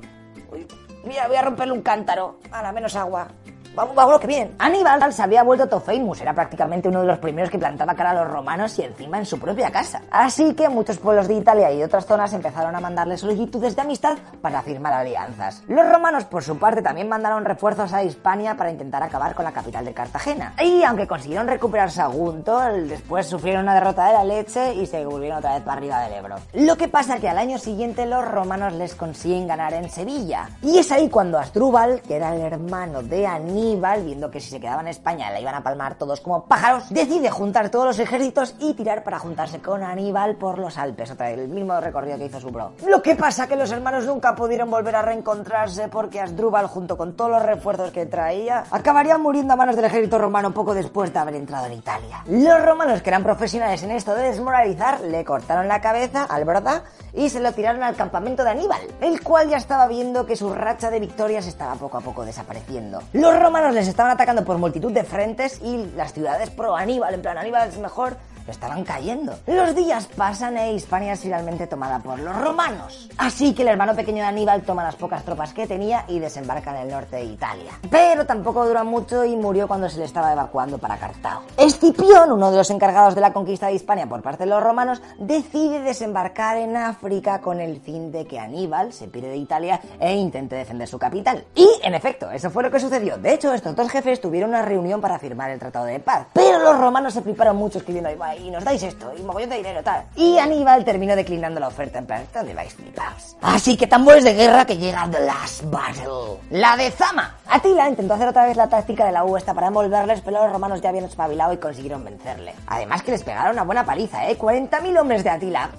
uy, 0.51 0.67
mira, 1.03 1.27
voy 1.27 1.35
a 1.35 1.41
romperle 1.41 1.73
un 1.73 1.81
cántaro. 1.81 2.39
A 2.51 2.61
la 2.61 2.71
menos 2.71 2.95
agua. 2.95 3.27
Vamos, 3.75 3.95
vamos, 3.95 4.19
que 4.19 4.27
bien. 4.27 4.53
Aníbal 4.59 5.11
se 5.11 5.23
había 5.23 5.41
vuelto 5.41 5.67
todo 5.67 5.79
famous, 5.79 6.21
era 6.21 6.31
prácticamente 6.31 6.89
uno 6.89 7.01
de 7.01 7.07
los 7.07 7.17
primeros 7.17 7.49
que 7.49 7.57
plantaba 7.57 7.95
cara 7.95 8.11
a 8.11 8.13
los 8.13 8.29
romanos 8.29 8.77
y 8.77 8.83
encima 8.83 9.17
en 9.17 9.25
su 9.25 9.39
propia 9.39 9.71
casa. 9.71 10.03
Así 10.11 10.53
que 10.53 10.69
muchos 10.69 10.99
pueblos 10.99 11.27
de 11.27 11.33
Italia 11.33 11.71
y 11.71 11.81
otras 11.81 12.05
zonas 12.05 12.31
empezaron 12.33 12.75
a 12.75 12.79
mandarle 12.79 13.17
solicitudes 13.17 13.75
de 13.75 13.81
amistad 13.81 14.15
para 14.43 14.61
firmar 14.61 14.93
alianzas. 14.93 15.63
Los 15.67 15.89
romanos, 15.89 16.25
por 16.25 16.43
su 16.43 16.59
parte, 16.59 16.83
también 16.83 17.09
mandaron 17.09 17.45
refuerzos 17.45 17.91
a 17.93 18.03
Hispania 18.03 18.55
para 18.55 18.69
intentar 18.69 19.01
acabar 19.01 19.33
con 19.33 19.43
la 19.43 19.51
capital 19.51 19.85
de 19.85 19.93
Cartagena. 19.93 20.53
Y 20.61 20.83
aunque 20.83 21.07
consiguieron 21.07 21.47
recuperar 21.47 21.89
Sagunto, 21.89 22.59
después 22.59 23.25
sufrieron 23.25 23.63
una 23.63 23.73
derrota 23.73 24.05
de 24.05 24.13
la 24.13 24.23
leche 24.23 24.75
y 24.75 24.85
se 24.85 25.03
volvieron 25.03 25.39
otra 25.39 25.55
vez 25.55 25.63
para 25.63 25.77
arriba 25.77 25.99
del 26.01 26.13
Ebro. 26.13 26.35
Lo 26.53 26.77
que 26.77 26.89
pasa 26.89 27.17
que 27.17 27.27
al 27.27 27.39
año 27.39 27.57
siguiente 27.57 28.05
los 28.05 28.23
romanos 28.23 28.73
les 28.73 28.93
consiguen 28.93 29.47
ganar 29.47 29.73
en 29.73 29.89
Sevilla. 29.89 30.47
Y 30.61 30.77
es 30.77 30.91
ahí 30.91 31.09
cuando 31.09 31.39
Asdrúbal, 31.39 32.03
que 32.03 32.17
era 32.17 32.35
el 32.35 32.41
hermano 32.41 33.01
de 33.01 33.25
Aníbal, 33.25 33.62
Aníbal, 33.63 34.03
viendo 34.03 34.29
que 34.29 34.41
si 34.41 34.49
se 34.49 34.59
quedaba 34.59 34.81
en 34.81 34.89
España 34.89 35.31
la 35.31 35.39
iban 35.39 35.55
a 35.55 35.63
palmar 35.63 35.95
todos 35.95 36.19
como 36.19 36.45
pájaros, 36.45 36.89
decide 36.89 37.29
juntar 37.29 37.69
todos 37.69 37.85
los 37.85 37.99
ejércitos 37.99 38.55
y 38.59 38.73
tirar 38.73 39.05
para 39.05 39.19
juntarse 39.19 39.59
con 39.59 39.83
Aníbal 39.83 40.35
por 40.35 40.59
los 40.59 40.77
Alpes, 40.77 41.11
otra 41.11 41.29
vez 41.29 41.39
el 41.39 41.47
mismo 41.47 41.79
recorrido 41.79 42.17
que 42.17 42.25
hizo 42.25 42.41
su 42.41 42.49
bro. 42.49 42.73
Lo 42.85 43.01
que 43.01 43.15
pasa 43.15 43.47
que 43.47 43.55
los 43.55 43.71
hermanos 43.71 44.05
nunca 44.05 44.35
pudieron 44.35 44.69
volver 44.69 44.97
a 44.97 45.01
reencontrarse 45.01 45.87
porque 45.87 46.19
Asdrúbal, 46.19 46.67
junto 46.67 46.97
con 46.97 47.15
todos 47.15 47.31
los 47.31 47.41
refuerzos 47.41 47.91
que 47.91 48.05
traía, 48.05 48.65
acabarían 48.69 49.21
muriendo 49.21 49.53
a 49.53 49.55
manos 49.55 49.77
del 49.77 49.85
ejército 49.85 50.17
romano 50.17 50.53
poco 50.53 50.73
después 50.73 51.13
de 51.13 51.19
haber 51.19 51.35
entrado 51.35 51.67
en 51.67 51.73
Italia. 51.73 52.21
Los 52.27 52.61
romanos, 52.65 53.01
que 53.01 53.11
eran 53.11 53.23
profesionales 53.23 53.81
en 53.83 53.91
esto 53.91 54.13
de 54.13 54.23
desmoralizar, 54.23 54.99
le 54.99 55.23
cortaron 55.23 55.69
la 55.69 55.79
cabeza 55.79 56.25
al 56.25 56.43
broda 56.43 56.83
y 57.13 57.29
se 57.29 57.39
lo 57.39 57.53
tiraron 57.53 57.83
al 57.83 57.95
campamento 57.95 58.43
de 58.43 58.49
Aníbal, 58.49 58.81
el 58.99 59.21
cual 59.23 59.47
ya 59.47 59.57
estaba 59.57 59.87
viendo 59.87 60.25
que 60.25 60.35
su 60.35 60.53
racha 60.53 60.89
de 60.89 60.99
victorias 60.99 61.47
estaba 61.47 61.75
poco 61.75 61.97
a 61.97 62.01
poco 62.01 62.25
desapareciendo. 62.25 63.01
Los 63.13 63.39
les 63.61 63.87
estaban 63.87 64.11
atacando 64.11 64.43
por 64.43 64.57
multitud 64.57 64.91
de 64.91 65.03
frentes 65.03 65.61
y 65.61 65.85
las 65.95 66.11
ciudades 66.13 66.49
pro 66.49 66.75
Aníbal, 66.75 67.13
en 67.13 67.21
plan 67.21 67.37
Aníbal 67.37 67.69
es 67.69 67.77
mejor, 67.77 68.17
estaban 68.51 68.83
cayendo. 68.83 69.33
Los 69.47 69.75
días 69.75 70.07
pasan 70.15 70.57
e 70.57 70.73
Hispania 70.73 71.13
es 71.13 71.21
finalmente 71.21 71.67
tomada 71.67 71.99
por 71.99 72.19
los 72.19 72.35
romanos. 72.35 73.09
Así 73.17 73.53
que 73.53 73.61
el 73.61 73.69
hermano 73.69 73.95
pequeño 73.95 74.17
de 74.17 74.29
Aníbal 74.29 74.63
toma 74.63 74.83
las 74.83 74.95
pocas 74.95 75.23
tropas 75.23 75.53
que 75.53 75.67
tenía 75.67 76.05
y 76.07 76.19
desembarca 76.19 76.71
en 76.71 76.87
el 76.87 76.89
norte 76.89 77.17
de 77.17 77.25
Italia. 77.25 77.71
Pero 77.89 78.25
tampoco 78.25 78.65
dura 78.65 78.83
mucho 78.83 79.23
y 79.23 79.35
murió 79.35 79.67
cuando 79.67 79.89
se 79.89 79.99
le 79.99 80.05
estaba 80.05 80.31
evacuando 80.31 80.77
para 80.77 80.97
Cartago. 80.97 81.43
Escipión, 81.57 82.31
uno 82.31 82.51
de 82.51 82.57
los 82.57 82.69
encargados 82.69 83.15
de 83.15 83.21
la 83.21 83.33
conquista 83.33 83.67
de 83.67 83.73
Hispania 83.73 84.07
por 84.07 84.21
parte 84.21 84.43
de 84.43 84.49
los 84.49 84.63
romanos, 84.63 85.01
decide 85.17 85.81
desembarcar 85.81 86.57
en 86.57 86.75
África 86.75 87.39
con 87.41 87.59
el 87.59 87.79
fin 87.79 88.11
de 88.11 88.25
que 88.25 88.39
Aníbal 88.39 88.93
se 88.93 89.07
pire 89.07 89.29
de 89.29 89.37
Italia 89.37 89.79
e 89.99 90.15
intente 90.15 90.55
defender 90.55 90.87
su 90.87 90.99
capital. 90.99 91.45
Y, 91.55 91.67
en 91.83 91.93
efecto, 91.93 92.29
eso 92.31 92.49
fue 92.49 92.63
lo 92.63 92.71
que 92.71 92.79
sucedió. 92.79 93.17
De 93.17 93.33
hecho, 93.33 93.53
estos 93.53 93.75
dos 93.75 93.89
jefes 93.89 94.21
tuvieron 94.21 94.49
una 94.49 94.61
reunión 94.61 95.01
para 95.01 95.19
firmar 95.19 95.49
el 95.51 95.59
tratado 95.59 95.85
de 95.85 95.99
paz. 95.99 96.27
Pero 96.33 96.59
los 96.59 96.77
romanos 96.79 97.13
se 97.13 97.21
fliparon 97.21 97.55
mucho 97.55 97.79
escribiendo 97.79 98.09
ahí, 98.09 98.15
y 98.37 98.49
nos 98.49 98.63
dais 98.63 98.81
esto, 98.83 99.11
y 99.17 99.21
mogollón 99.21 99.49
de 99.49 99.57
dinero, 99.57 99.83
tal. 99.83 100.05
Y 100.15 100.37
Aníbal 100.37 100.83
terminó 100.85 101.15
declinando 101.15 101.59
la 101.59 101.67
oferta, 101.67 101.99
en 101.99 102.05
plan, 102.05 102.25
¿dónde 102.33 102.53
vais 102.53 102.73
flipaos? 102.73 103.37
Así 103.41 103.77
que 103.77 103.87
tambores 103.87 104.23
de 104.23 104.33
guerra 104.33 104.65
que 104.65 104.77
llega 104.77 105.07
The 105.09 105.25
Last 105.25 105.63
Battle. 105.65 106.39
La 106.49 106.75
de 106.77 106.91
Zama. 106.91 107.37
Atila 107.47 107.89
intentó 107.89 108.13
hacer 108.13 108.27
otra 108.27 108.45
vez 108.45 108.57
la 108.57 108.67
táctica 108.67 109.05
de 109.05 109.11
la 109.11 109.23
U 109.23 109.37
esta 109.37 109.53
para 109.53 109.67
envolverles, 109.67 110.21
pero 110.21 110.43
los 110.43 110.51
romanos 110.51 110.81
ya 110.81 110.89
habían 110.89 111.05
espabilado 111.05 111.53
y 111.53 111.57
consiguieron 111.57 112.03
vencerle. 112.03 112.53
Además 112.67 113.03
que 113.03 113.11
les 113.11 113.23
pegaron 113.23 113.53
una 113.53 113.63
buena 113.63 113.85
paliza, 113.85 114.27
¿eh? 114.27 114.37
40.000 114.37 114.99
hombres 114.99 115.23
de 115.23 115.29
Atila 115.29 115.69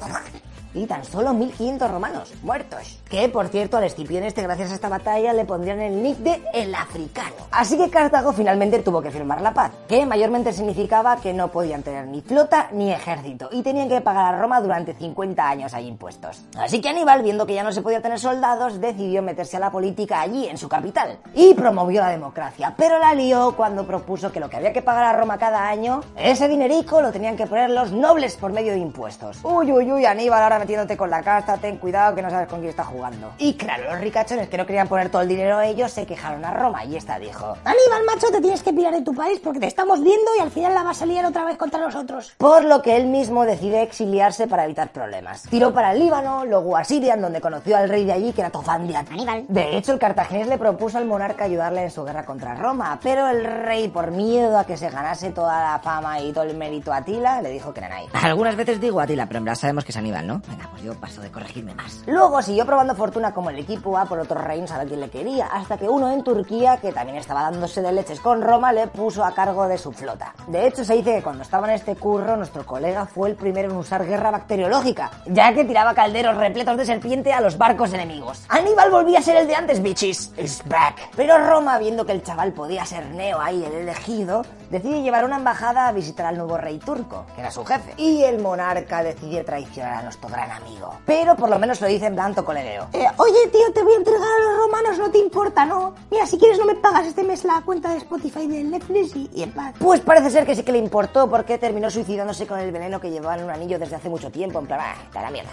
y 0.74 0.86
tan 0.86 1.04
solo 1.04 1.32
1500 1.32 1.90
romanos 1.90 2.32
muertos. 2.42 2.98
Que, 3.08 3.28
por 3.28 3.48
cierto, 3.48 3.76
al 3.76 3.84
Escipión 3.84 4.24
este, 4.24 4.42
gracias 4.42 4.72
a 4.72 4.74
esta 4.74 4.88
batalla, 4.88 5.32
le 5.32 5.44
pondrían 5.44 5.80
el 5.80 6.02
nick 6.02 6.18
de 6.18 6.42
El 6.52 6.74
Africano. 6.74 7.34
Así 7.50 7.76
que 7.78 7.88
Cartago 7.88 8.32
finalmente 8.32 8.80
tuvo 8.80 9.00
que 9.00 9.10
firmar 9.10 9.40
la 9.40 9.54
paz, 9.54 9.72
que 9.88 10.04
mayormente 10.04 10.52
significaba 10.52 11.16
que 11.16 11.32
no 11.32 11.48
podían 11.48 11.82
tener 11.82 12.06
ni 12.06 12.20
flota 12.20 12.68
ni 12.72 12.92
ejército 12.92 13.48
y 13.52 13.62
tenían 13.62 13.88
que 13.88 14.00
pagar 14.00 14.34
a 14.34 14.38
Roma 14.38 14.60
durante 14.60 14.94
50 14.94 15.48
años 15.48 15.74
ahí 15.74 15.86
impuestos. 15.86 16.42
Así 16.58 16.80
que 16.80 16.88
Aníbal, 16.88 17.22
viendo 17.22 17.46
que 17.46 17.54
ya 17.54 17.62
no 17.62 17.72
se 17.72 17.82
podía 17.82 18.02
tener 18.02 18.18
soldados, 18.18 18.80
decidió 18.80 19.22
meterse 19.22 19.56
a 19.56 19.60
la 19.60 19.70
política 19.70 20.20
allí, 20.20 20.48
en 20.48 20.58
su 20.58 20.68
capital, 20.68 21.18
y 21.34 21.54
promovió 21.54 22.00
la 22.00 22.10
democracia, 22.10 22.74
pero 22.76 22.98
la 22.98 23.14
lió 23.14 23.54
cuando 23.56 23.86
propuso 23.86 24.32
que 24.32 24.40
lo 24.40 24.50
que 24.50 24.56
había 24.56 24.72
que 24.72 24.82
pagar 24.82 25.04
a 25.04 25.18
Roma 25.18 25.38
cada 25.38 25.68
año, 25.68 26.02
ese 26.16 26.48
dinerico 26.48 27.00
lo 27.00 27.12
tenían 27.12 27.36
que 27.36 27.46
poner 27.46 27.70
los 27.70 27.92
nobles 27.92 28.36
por 28.36 28.52
medio 28.52 28.72
de 28.72 28.78
impuestos. 28.78 29.38
Uy, 29.42 29.72
uy, 29.72 29.92
uy, 29.92 30.06
Aníbal 30.06 30.42
ahora 30.42 30.58
metiéndote 30.64 30.96
con 30.96 31.10
la 31.10 31.22
casta, 31.22 31.58
ten 31.58 31.76
cuidado 31.76 32.14
que 32.14 32.22
no 32.22 32.30
sabes 32.30 32.48
con 32.48 32.60
quién 32.60 32.70
está 32.70 32.84
jugando. 32.84 33.32
Y 33.36 33.52
claro, 33.54 33.84
los 33.84 34.00
ricachones 34.00 34.48
que 34.48 34.56
no 34.56 34.64
querían 34.64 34.88
poner 34.88 35.10
todo 35.10 35.20
el 35.20 35.28
dinero 35.28 35.58
a 35.58 35.66
ellos 35.66 35.92
se 35.92 36.06
quejaron 36.06 36.42
a 36.42 36.52
Roma 36.54 36.86
y 36.86 36.96
esta 36.96 37.18
dijo, 37.18 37.54
Aníbal, 37.64 38.04
macho, 38.06 38.28
te 38.32 38.40
tienes 38.40 38.62
que 38.62 38.72
pirar 38.72 38.94
de 38.94 39.02
tu 39.02 39.14
país 39.14 39.40
porque 39.44 39.60
te 39.60 39.66
estamos 39.66 40.02
viendo 40.02 40.30
y 40.38 40.40
al 40.40 40.50
final 40.50 40.72
la 40.72 40.82
vas 40.82 41.02
a 41.02 41.06
liar 41.06 41.26
otra 41.26 41.44
vez 41.44 41.58
contra 41.58 41.80
nosotros. 41.80 42.32
por 42.38 42.64
lo 42.64 42.80
que 42.80 42.96
él 42.96 43.06
mismo 43.08 43.44
decide 43.44 43.82
exiliarse 43.82 44.46
para 44.46 44.64
evitar 44.64 44.90
problemas. 44.90 45.42
Tiró 45.50 45.74
para 45.74 45.92
el 45.92 45.98
Líbano, 45.98 46.46
luego 46.46 46.78
a 46.78 46.84
Siria, 46.84 47.12
en 47.14 47.20
donde 47.20 47.42
conoció 47.42 47.76
al 47.76 47.90
rey 47.90 48.06
de 48.06 48.12
allí, 48.12 48.32
que 48.32 48.40
era 48.40 48.48
Tofandia. 48.50 49.04
Aníbal. 49.10 49.44
De 49.48 49.76
hecho, 49.76 49.92
el 49.92 49.98
cartaginés 49.98 50.46
le 50.48 50.56
propuso 50.56 50.96
al 50.96 51.04
monarca 51.04 51.44
ayudarle 51.44 51.82
en 51.82 51.90
su 51.90 52.04
guerra 52.04 52.24
contra 52.24 52.54
Roma, 52.54 52.98
pero 53.02 53.28
el 53.28 53.44
rey, 53.44 53.88
por 53.88 54.10
miedo 54.10 54.58
a 54.58 54.64
que 54.64 54.78
se 54.78 54.88
ganase 54.88 55.30
toda 55.30 55.72
la 55.72 55.78
fama 55.80 56.20
y 56.20 56.32
todo 56.32 56.44
el 56.44 56.56
mérito 56.56 56.90
a 56.92 56.96
Atila, 56.96 57.42
le 57.42 57.50
dijo 57.50 57.72
que 57.74 57.82
no 57.82 57.94
hay. 57.94 58.06
Algunas 58.14 58.56
veces 58.56 58.80
digo 58.80 59.00
Atila, 59.00 59.26
pero 59.26 59.38
en 59.38 59.44
verdad 59.44 59.60
sabemos 59.60 59.84
que 59.84 59.92
es 59.92 59.96
Aníbal, 59.96 60.26
¿no? 60.26 60.40
Venga, 60.54 60.68
pues 60.70 60.82
yo 60.82 60.94
paso 60.94 61.20
de 61.20 61.32
corregirme 61.32 61.74
más. 61.74 62.04
Luego 62.06 62.40
siguió 62.40 62.64
probando 62.64 62.94
fortuna 62.94 63.34
como 63.34 63.50
el 63.50 63.58
equipo 63.58 63.98
A 63.98 64.04
por 64.04 64.20
otros 64.20 64.42
reinos 64.44 64.70
a 64.70 64.78
ver 64.78 64.86
quién 64.86 65.00
le 65.00 65.10
quería, 65.10 65.46
hasta 65.46 65.76
que 65.76 65.88
uno 65.88 66.12
en 66.12 66.22
Turquía, 66.22 66.76
que 66.76 66.92
también 66.92 67.18
estaba 67.18 67.42
dándose 67.42 67.82
de 67.82 67.90
leches 67.90 68.20
con 68.20 68.40
Roma, 68.40 68.72
le 68.72 68.86
puso 68.86 69.24
a 69.24 69.34
cargo 69.34 69.66
de 69.66 69.78
su 69.78 69.90
flota. 69.90 70.32
De 70.46 70.68
hecho, 70.68 70.84
se 70.84 70.94
dice 70.94 71.16
que 71.16 71.22
cuando 71.22 71.42
estaba 71.42 71.66
en 71.66 71.74
este 71.74 71.96
curro, 71.96 72.36
nuestro 72.36 72.64
colega 72.64 73.04
fue 73.04 73.30
el 73.30 73.34
primero 73.34 73.68
en 73.68 73.76
usar 73.76 74.06
guerra 74.06 74.30
bacteriológica, 74.30 75.10
ya 75.26 75.52
que 75.52 75.64
tiraba 75.64 75.92
calderos 75.92 76.36
repletos 76.36 76.76
de 76.76 76.86
serpiente 76.86 77.32
a 77.32 77.40
los 77.40 77.58
barcos 77.58 77.92
enemigos. 77.92 78.44
Aníbal 78.48 78.92
volvía 78.92 79.18
a 79.18 79.22
ser 79.22 79.36
el 79.36 79.48
de 79.48 79.56
antes, 79.56 79.82
bitches. 79.82 80.34
It's 80.36 80.62
back. 80.68 81.10
Pero 81.16 81.36
Roma, 81.38 81.78
viendo 81.78 82.06
que 82.06 82.12
el 82.12 82.22
chaval 82.22 82.52
podía 82.52 82.86
ser 82.86 83.06
Neo 83.06 83.40
ahí, 83.40 83.64
el 83.64 83.72
elegido, 83.72 84.44
decide 84.70 85.02
llevar 85.02 85.24
una 85.24 85.36
embajada 85.36 85.88
a 85.88 85.92
visitar 85.92 86.26
al 86.26 86.36
nuevo 86.36 86.56
rey 86.58 86.78
turco, 86.78 87.26
que 87.34 87.40
era 87.40 87.50
su 87.50 87.64
jefe. 87.64 87.94
Y 87.96 88.22
el 88.22 88.40
monarca 88.40 89.02
decidió 89.02 89.44
traicionar 89.44 89.94
a 89.94 90.02
nuestro 90.02 90.28
gran 90.28 90.43
amigo. 90.50 90.98
Pero 91.04 91.36
por 91.36 91.50
lo 91.50 91.58
menos 91.58 91.80
lo 91.80 91.86
dice 91.86 92.06
en 92.06 92.14
blanco 92.14 92.44
colegueo. 92.44 92.88
Eh, 92.92 93.06
oye, 93.16 93.48
tío, 93.52 93.72
te 93.72 93.82
voy 93.82 93.94
a 93.94 93.96
entregar 93.96 94.22
a 94.22 94.44
los 94.44 94.58
romanos, 94.58 94.98
no 94.98 95.10
te 95.10 95.18
importa, 95.18 95.64
¿no? 95.64 95.94
Mira, 96.10 96.26
si 96.26 96.38
quieres 96.38 96.58
no 96.58 96.64
me 96.64 96.74
pagas 96.74 97.06
este 97.06 97.24
mes 97.24 97.44
la 97.44 97.62
cuenta 97.64 97.90
de 97.90 97.98
Spotify 97.98 98.46
de 98.46 98.64
Netflix 98.64 99.16
y, 99.16 99.30
y 99.34 99.42
en 99.42 99.52
paz. 99.52 99.74
Pues 99.78 100.00
parece 100.00 100.30
ser 100.30 100.46
que 100.46 100.54
sí 100.54 100.62
que 100.62 100.72
le 100.72 100.78
importó 100.78 101.28
porque 101.28 101.58
terminó 101.58 101.90
suicidándose 101.90 102.46
con 102.46 102.58
el 102.58 102.72
veneno 102.72 103.00
que 103.00 103.10
llevaba 103.10 103.36
en 103.36 103.44
un 103.44 103.50
anillo 103.50 103.78
desde 103.78 103.96
hace 103.96 104.08
mucho 104.08 104.30
tiempo. 104.30 104.58
En 104.58 104.66
plan, 104.66 104.80
ah, 104.82 104.94
está 105.04 105.22
la 105.22 105.30
mierda. 105.30 105.52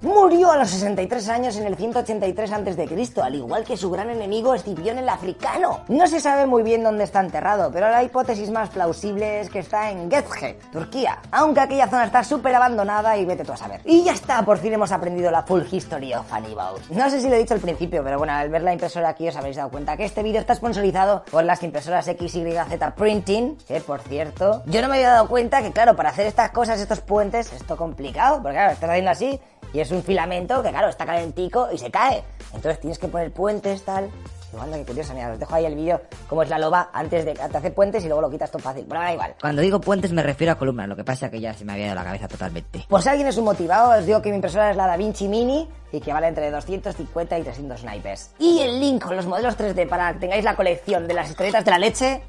Murió 0.00 0.52
a 0.52 0.56
los 0.56 0.70
63 0.70 1.28
años 1.28 1.56
en 1.56 1.66
el 1.66 1.74
183 1.74 2.52
a.C., 2.52 2.88
al 3.20 3.34
igual 3.34 3.64
que 3.64 3.76
su 3.76 3.90
gran 3.90 4.08
enemigo 4.10 4.54
Escipión 4.54 4.96
el 4.96 5.08
Africano. 5.08 5.80
No 5.88 6.06
se 6.06 6.20
sabe 6.20 6.46
muy 6.46 6.62
bien 6.62 6.84
dónde 6.84 7.02
está 7.02 7.18
enterrado, 7.18 7.72
pero 7.72 7.90
la 7.90 8.04
hipótesis 8.04 8.48
más 8.50 8.68
plausible 8.68 9.40
es 9.40 9.50
que 9.50 9.58
está 9.58 9.90
en 9.90 10.08
Gezge, 10.08 10.56
Turquía, 10.70 11.18
aunque 11.32 11.62
aquella 11.62 11.88
zona 11.88 12.04
está 12.04 12.22
súper 12.22 12.54
abandonada 12.54 13.16
y 13.16 13.24
vete 13.24 13.44
tú 13.44 13.50
a 13.50 13.56
saber. 13.56 13.80
Y 13.84 14.04
ya 14.04 14.12
está, 14.12 14.44
por 14.44 14.58
fin 14.58 14.72
hemos 14.72 14.92
aprendido 14.92 15.32
la 15.32 15.42
full 15.42 15.62
history 15.68 16.14
of 16.14 16.30
Hannibal. 16.30 16.76
No 16.90 17.10
sé 17.10 17.20
si 17.20 17.28
lo 17.28 17.34
he 17.34 17.38
dicho 17.38 17.54
al 17.54 17.60
principio, 17.60 18.04
pero 18.04 18.18
bueno, 18.18 18.34
al 18.34 18.50
ver 18.50 18.62
la 18.62 18.72
impresora 18.72 19.08
aquí 19.08 19.26
os 19.26 19.34
habréis 19.34 19.56
dado 19.56 19.70
cuenta 19.70 19.96
que 19.96 20.04
este 20.04 20.22
vídeo 20.22 20.38
está 20.40 20.54
sponsorizado 20.54 21.24
por 21.28 21.42
las 21.42 21.60
impresoras 21.64 22.04
XYZ 22.04 22.92
Printing, 22.96 23.56
que 23.66 23.80
por 23.80 24.00
cierto, 24.02 24.62
yo 24.66 24.80
no 24.80 24.86
me 24.86 24.94
había 24.94 25.10
dado 25.10 25.26
cuenta 25.26 25.60
que 25.60 25.72
claro, 25.72 25.96
para 25.96 26.10
hacer 26.10 26.26
estas 26.28 26.52
cosas, 26.52 26.78
estos 26.78 27.00
puentes, 27.00 27.52
esto 27.52 27.76
complicado, 27.76 28.40
porque 28.40 28.58
claro, 28.58 28.72
estás 28.74 28.90
haciendo 28.90 29.10
así 29.10 29.40
y 29.72 29.80
es 29.80 29.87
un 29.90 30.02
filamento 30.02 30.62
que, 30.62 30.70
claro, 30.70 30.88
está 30.88 31.06
calentico 31.06 31.68
y 31.72 31.78
se 31.78 31.90
cae. 31.90 32.24
Entonces 32.54 32.80
tienes 32.80 32.98
que 32.98 33.08
poner 33.08 33.32
puentes, 33.32 33.84
tal. 33.84 34.10
Y 34.52 34.58
anda, 34.58 34.78
qué 34.78 34.84
curioso, 34.86 35.12
mira, 35.12 35.30
os 35.30 35.38
dejo 35.38 35.54
ahí 35.54 35.66
el 35.66 35.74
vídeo, 35.74 36.00
cómo 36.26 36.42
es 36.42 36.48
la 36.48 36.58
loba 36.58 36.88
antes 36.92 37.24
de 37.26 37.34
te 37.34 37.42
hacer 37.42 37.74
puentes 37.74 38.02
y 38.04 38.06
luego 38.06 38.22
lo 38.22 38.30
quitas 38.30 38.50
todo 38.50 38.62
fácil. 38.62 38.86
Pero 38.88 39.00
da 39.00 39.12
igual. 39.12 39.34
Cuando 39.40 39.60
digo 39.60 39.80
puentes 39.80 40.12
me 40.12 40.22
refiero 40.22 40.52
a 40.52 40.56
columnas, 40.56 40.88
lo 40.88 40.96
que 40.96 41.04
pasa 41.04 41.30
que 41.30 41.38
ya 41.38 41.52
se 41.52 41.64
me 41.66 41.74
había 41.74 41.86
ido 41.86 41.94
la 41.94 42.04
cabeza 42.04 42.28
totalmente. 42.28 42.86
Por 42.88 43.02
si 43.02 43.10
alguien 43.10 43.28
es 43.28 43.36
un 43.36 43.44
motivado, 43.44 43.98
os 43.98 44.06
digo 44.06 44.22
que 44.22 44.30
mi 44.30 44.36
impresora 44.36 44.70
es 44.70 44.76
la 44.76 44.86
DaVinci 44.86 45.28
Mini 45.28 45.68
y 45.92 46.00
que 46.00 46.12
vale 46.12 46.28
entre 46.28 46.50
250 46.50 47.38
y 47.38 47.42
300 47.42 47.84
naipes. 47.84 48.30
Y 48.38 48.60
el 48.60 48.80
link 48.80 49.04
con 49.04 49.16
los 49.16 49.26
modelos 49.26 49.58
3D 49.58 49.86
para 49.86 50.14
que 50.14 50.20
tengáis 50.20 50.44
la 50.44 50.56
colección 50.56 51.06
de 51.06 51.14
las 51.14 51.28
historietas 51.28 51.64
de 51.64 51.70
la 51.70 51.78
leche 51.78 52.22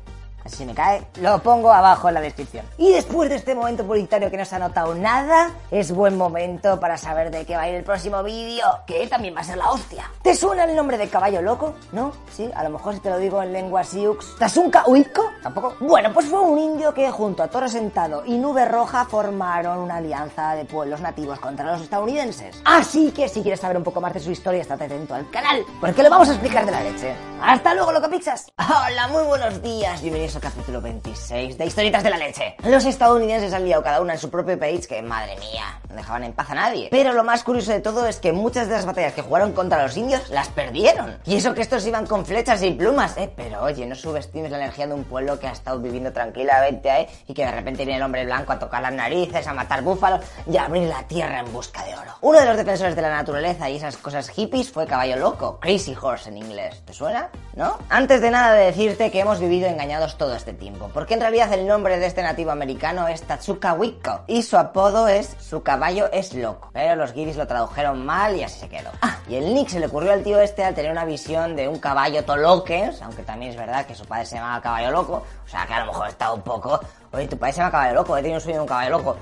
Se 0.46 0.66
me 0.66 0.74
cae, 0.74 1.06
lo 1.22 1.40
pongo 1.40 1.72
abajo 1.72 2.08
en 2.08 2.16
la 2.16 2.22
descripción. 2.22 2.66
Y 2.78 2.92
después 2.92 3.30
de 3.30 3.36
este 3.36 3.54
momento 3.54 3.86
publicitario 3.86 4.32
que 4.32 4.38
no 4.38 4.46
se 4.46 4.56
ha 4.56 4.60
notado 4.60 4.96
nada, 4.96 5.52
es 5.70 5.92
buen 5.92 6.18
momento 6.18 6.80
para 6.80 6.98
saber 6.98 7.30
de 7.30 7.46
qué 7.46 7.56
va 7.56 7.64
a 7.64 7.70
ir 7.70 7.76
el 7.76 7.84
próximo 7.84 8.24
vídeo, 8.24 8.66
que 8.88 9.08
también 9.08 9.36
va 9.36 9.42
a 9.42 9.44
ser 9.44 9.58
la 9.58 9.70
hostia. 9.70 10.10
¿Te 10.24 10.36
suena 10.36 10.64
el 10.64 10.76
nombre 10.76 10.98
de 10.98 11.08
caballo 11.08 11.42
loco? 11.42 11.76
¿No? 11.92 12.12
Sí, 12.32 12.50
a 12.56 12.64
lo 12.64 12.72
mejor 12.72 12.96
si 12.96 13.00
te 13.02 13.10
lo 13.10 13.18
digo 13.18 13.42
en 13.44 13.54
lengua 13.54 13.84
sioux. 13.84 14.18
¿Tasunka 14.38 14.84
Uitko? 14.88 15.24
¿Tampoco? 15.44 15.76
Bueno, 15.82 16.12
pues 16.14 16.28
fue 16.28 16.40
un 16.40 16.58
indio 16.58 16.94
que 16.94 17.12
junto 17.12 17.44
a 17.44 17.48
Toro 17.48 17.68
Sentado 17.70 18.24
y 18.26 18.38
Nube 18.38 18.66
Roja 18.66 19.06
formaron 19.06 19.80
una 19.80 19.98
alianza 19.98 20.56
de 20.56 20.66
pueblos 20.66 21.02
nativos 21.02 21.40
contra 21.40 21.72
los 21.72 21.82
estadounidenses. 21.82 22.62
Así 22.66 23.12
que 23.12 23.28
si 23.30 23.42
quieres 23.42 23.60
saber 23.60 23.78
un 23.78 23.84
poco 23.84 24.02
más 24.02 24.14
de 24.14 24.20
su 24.20 24.32
historia, 24.32 24.62
estate 24.62 24.86
atento 24.86 25.14
al 25.14 25.30
canal, 25.30 25.64
porque 25.80 26.02
lo 26.02 26.10
vamos 26.10 26.30
a 26.30 26.32
explicar 26.32 26.66
de 26.66 26.72
la 26.72 26.82
leche. 26.82 27.14
¡Hasta 27.42 27.74
luego, 27.74 27.92
loco 27.92 28.10
pixas! 28.10 28.52
Hola, 28.58 29.08
muy 29.10 29.24
buenos 29.24 29.62
días, 29.62 30.02
bienvenidos 30.02 30.29
eso 30.30 30.40
capítulo 30.40 30.80
26 30.80 31.58
de 31.58 31.66
Historietas 31.66 32.04
de 32.04 32.12
la 32.12 32.18
Leche. 32.18 32.56
Los 32.64 32.86
estadounidenses 32.86 33.52
han 33.52 33.66
liado 33.66 33.82
cada 33.82 34.00
una 34.00 34.14
en 34.14 34.20
su 34.20 34.30
propio 34.30 34.60
país 34.60 34.86
que, 34.86 35.02
madre 35.02 35.36
mía, 35.38 35.82
no 35.90 35.96
dejaban 35.96 36.24
en 36.24 36.34
paz 36.34 36.52
a 36.52 36.54
nadie. 36.54 36.88
Pero 36.92 37.14
lo 37.14 37.24
más 37.24 37.44
curioso 37.44 37.72
de 37.72 37.80
todo 37.80 38.06
es 38.06 38.18
que 38.18 38.32
muchas 38.32 38.68
de 38.68 38.76
las 38.76 38.86
batallas 38.86 39.14
que 39.14 39.24
jugaron 39.24 39.54
contra 39.54 39.82
los 39.82 39.98
indios 39.98 40.30
las 40.30 40.50
perdieron. 40.50 41.18
Y 41.26 41.38
eso 41.38 41.56
que 41.56 41.62
estos 41.62 41.84
iban 41.88 42.06
con 42.06 42.28
flechas 42.28 42.62
y 42.62 42.70
plumas, 42.70 43.18
¿eh? 43.18 43.32
Pero 43.36 43.64
oye, 43.64 43.88
no 43.88 43.96
subestimes 43.96 44.52
la 44.52 44.58
energía 44.58 44.86
de 44.86 44.94
un 44.94 45.04
pueblo 45.04 45.40
que 45.40 45.48
ha 45.48 45.52
estado 45.52 45.80
viviendo 45.80 46.14
tranquilamente, 46.14 46.90
¿eh? 46.90 47.10
Y 47.26 47.34
que 47.34 47.44
de 47.44 47.52
repente 47.52 47.84
viene 47.84 47.98
el 47.98 48.04
hombre 48.04 48.24
blanco 48.24 48.54
a 48.54 48.60
tocar 48.60 48.84
las 48.84 48.94
narices, 48.94 49.48
a 49.48 49.54
matar 49.56 49.82
búfalos 49.82 50.22
y 50.46 50.58
a 50.58 50.66
abrir 50.66 50.88
la 50.88 51.08
tierra 51.08 51.40
en 51.40 51.52
busca 51.52 51.84
de 51.86 51.96
oro. 51.96 52.12
Uno 52.22 52.40
de 52.40 52.46
los 52.46 52.56
defensores 52.56 52.96
de 52.96 53.02
la 53.02 53.10
naturaleza 53.10 53.68
y 53.68 53.78
esas 53.78 53.98
cosas 53.98 54.30
hippies 54.30 54.72
fue 54.72 54.86
Caballo 54.86 55.16
Loco, 55.16 55.60
Crazy 55.60 55.98
Horse 56.00 56.30
en 56.30 56.38
inglés. 56.38 56.84
¿Te 56.86 56.94
suena? 56.94 57.30
¿No? 57.56 57.80
Antes 57.90 58.22
de 58.22 58.30
nada 58.30 58.54
de 58.54 58.66
decirte 58.66 59.10
que 59.10 59.22
hemos 59.22 59.40
vivido 59.40 59.68
engañados 59.68 60.19
todo 60.20 60.36
este 60.36 60.54
tiempo, 60.54 60.92
porque 60.94 61.16
en 61.16 61.22
realidad 61.22 61.52
el 61.54 61.66
nombre 61.66 61.98
de 61.98 62.06
este 62.06 62.22
nativo 62.22 62.52
americano 62.52 63.08
es 63.08 63.24
Tatsuka 63.24 63.74
Wicco 63.74 64.20
y 64.28 64.44
su 64.44 64.58
apodo 64.58 65.08
es 65.08 65.36
Su 65.40 65.64
caballo 65.64 66.12
es 66.12 66.36
loco. 66.36 66.70
Pero 66.74 66.96
los 66.96 67.14
guiris 67.14 67.38
lo 67.38 67.48
tradujeron 67.48 68.06
mal 68.06 68.36
y 68.36 68.44
así 68.44 68.60
se 68.60 68.70
quedó. 68.70 68.92
Ah, 69.02 69.18
y 69.28 69.36
el 69.36 69.56
nick 69.56 69.70
se 69.70 69.80
le 69.80 69.88
ocurrió 69.88 70.12
al 70.12 70.24
tío 70.24 70.40
este 70.40 70.64
al 70.64 70.76
tener 70.76 70.92
una 70.92 71.06
visión 71.06 71.56
de 71.56 71.68
un 71.68 71.80
caballo 71.80 72.24
toloques, 72.24 73.02
aunque 73.02 73.24
también 73.24 73.52
es 73.52 73.58
verdad 73.58 73.88
que 73.88 73.96
su 73.96 74.06
padre 74.06 74.26
se 74.26 74.36
llamaba 74.36 74.62
Caballo 74.62 74.92
Loco, 74.92 75.24
o 75.44 75.48
sea 75.48 75.66
que 75.66 75.74
a 75.74 75.80
lo 75.80 75.88
mejor 75.88 76.10
está 76.10 76.32
un 76.32 76.42
poco... 76.42 76.80
Oye, 77.12 77.28
tu 77.28 77.38
padre 77.38 77.54
se 77.54 77.60
llama 77.60 77.72
Caballo 77.72 77.96
Loco, 77.96 78.18
he 78.18 78.22
tenido 78.22 78.38
un 78.38 78.42
sueño 78.42 78.58
de 78.58 78.62
un 78.62 78.68
caballo 78.68 78.90
loco. 78.92 79.18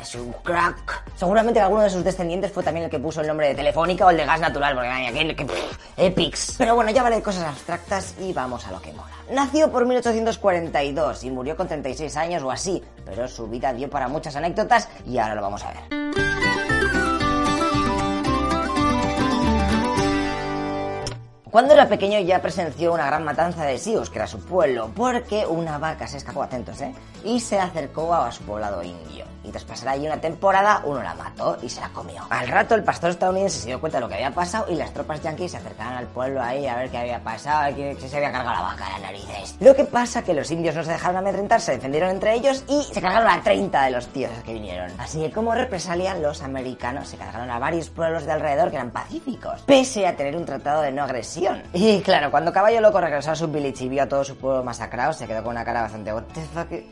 Es 0.00 0.14
un 0.14 0.32
crack. 0.44 1.02
Seguramente 1.16 1.60
alguno 1.60 1.82
de 1.82 1.90
sus 1.90 2.04
descendientes 2.04 2.52
fue 2.52 2.62
también 2.62 2.84
el 2.84 2.90
que 2.90 3.00
puso 3.00 3.20
el 3.20 3.26
nombre 3.26 3.48
de 3.48 3.54
Telefónica 3.54 4.06
o 4.06 4.10
el 4.10 4.16
de 4.16 4.24
gas 4.24 4.40
natural, 4.40 4.74
porque 4.74 4.88
vaya, 4.88 5.12
que, 5.12 5.34
que 5.34 5.44
pff, 5.44 5.78
Epics. 5.96 6.54
Pero 6.56 6.76
bueno, 6.76 6.90
ya 6.90 7.02
vale 7.02 7.20
cosas 7.20 7.44
abstractas 7.44 8.14
y 8.20 8.32
vamos 8.32 8.66
a 8.66 8.70
lo 8.70 8.80
que 8.80 8.92
mola. 8.92 9.10
Nació 9.30 9.70
por 9.72 9.86
1842 9.86 11.24
y 11.24 11.30
murió 11.30 11.56
con 11.56 11.66
36 11.66 12.16
años 12.16 12.42
o 12.44 12.50
así, 12.50 12.82
pero 13.04 13.26
su 13.26 13.48
vida 13.48 13.72
dio 13.72 13.90
para 13.90 14.08
muchas 14.08 14.36
anécdotas 14.36 14.88
y 15.04 15.18
ahora 15.18 15.34
lo 15.34 15.42
vamos 15.42 15.64
a 15.64 15.72
ver. 15.72 16.08
Cuando 21.50 21.72
era 21.72 21.88
pequeño 21.88 22.20
ya 22.20 22.42
presenció 22.42 22.92
una 22.92 23.06
gran 23.06 23.24
matanza 23.24 23.64
de 23.64 23.78
Sioux, 23.78 24.10
que 24.10 24.18
era 24.18 24.26
su 24.26 24.38
pueblo, 24.38 24.90
porque 24.94 25.46
una 25.46 25.78
vaca 25.78 26.06
se 26.06 26.18
escapó, 26.18 26.42
atentos, 26.42 26.80
¿eh? 26.82 26.94
Y 27.24 27.40
se 27.40 27.58
acercó 27.58 28.14
a 28.14 28.30
su 28.30 28.44
poblado 28.44 28.82
indio. 28.82 29.24
Y 29.48 29.50
tras 29.50 29.64
pasar 29.64 29.88
allí 29.88 30.06
una 30.06 30.20
temporada, 30.20 30.82
uno 30.84 31.02
la 31.02 31.14
mató 31.14 31.56
y 31.62 31.70
se 31.70 31.80
la 31.80 31.88
comió. 31.88 32.22
Al 32.28 32.48
rato 32.48 32.74
el 32.74 32.84
pastor 32.84 33.10
estadounidense 33.10 33.60
se 33.60 33.68
dio 33.68 33.80
cuenta 33.80 33.96
de 33.96 34.02
lo 34.02 34.08
que 34.08 34.16
había 34.16 34.30
pasado 34.30 34.66
y 34.68 34.74
las 34.74 34.92
tropas 34.92 35.22
yanquis 35.22 35.52
se 35.52 35.56
acercaron 35.56 35.94
al 35.94 36.06
pueblo 36.06 36.42
ahí 36.42 36.66
a 36.66 36.76
ver 36.76 36.90
qué 36.90 36.98
había 36.98 37.18
pasado, 37.24 37.74
quién 37.74 37.98
se 37.98 38.14
había 38.14 38.30
cargado 38.30 38.56
la 38.56 38.62
vaca 38.62 38.84
de 38.84 38.90
las 38.90 39.00
narices. 39.00 39.56
Lo 39.58 39.74
que 39.74 39.84
pasa 39.84 40.22
que 40.22 40.34
los 40.34 40.50
indios 40.50 40.74
no 40.74 40.84
se 40.84 40.90
dejaron 40.90 41.16
amedrentar, 41.16 41.62
se 41.62 41.72
defendieron 41.72 42.10
entre 42.10 42.34
ellos 42.34 42.62
y 42.68 42.82
se 42.82 43.00
cargaron 43.00 43.30
a 43.30 43.42
30 43.42 43.84
de 43.84 43.90
los 43.90 44.06
tíos 44.08 44.30
que 44.44 44.52
vinieron. 44.52 44.92
Así 44.98 45.18
que 45.18 45.30
como 45.30 45.54
represalia, 45.54 46.14
los 46.14 46.42
americanos 46.42 47.08
se 47.08 47.16
cargaron 47.16 47.50
a 47.50 47.58
varios 47.58 47.88
pueblos 47.88 48.26
de 48.26 48.32
alrededor 48.32 48.68
que 48.68 48.76
eran 48.76 48.90
pacíficos, 48.90 49.62
pese 49.62 50.06
a 50.06 50.14
tener 50.14 50.36
un 50.36 50.44
tratado 50.44 50.82
de 50.82 50.92
no 50.92 51.04
agresión. 51.04 51.62
Y 51.72 52.02
claro, 52.02 52.30
cuando 52.30 52.52
Caballo 52.52 52.82
Loco 52.82 53.00
regresó 53.00 53.30
a 53.30 53.34
su 53.34 53.48
village 53.48 53.84
y 53.84 53.88
vio 53.88 54.02
a 54.02 54.08
todo 54.08 54.24
su 54.24 54.36
pueblo 54.36 54.62
masacrado, 54.62 55.14
se 55.14 55.26
quedó 55.26 55.42
con 55.42 55.52
una 55.52 55.64
cara 55.64 55.80
bastante... 55.80 56.12
What? 56.12 56.24
¿Qué 56.68 56.86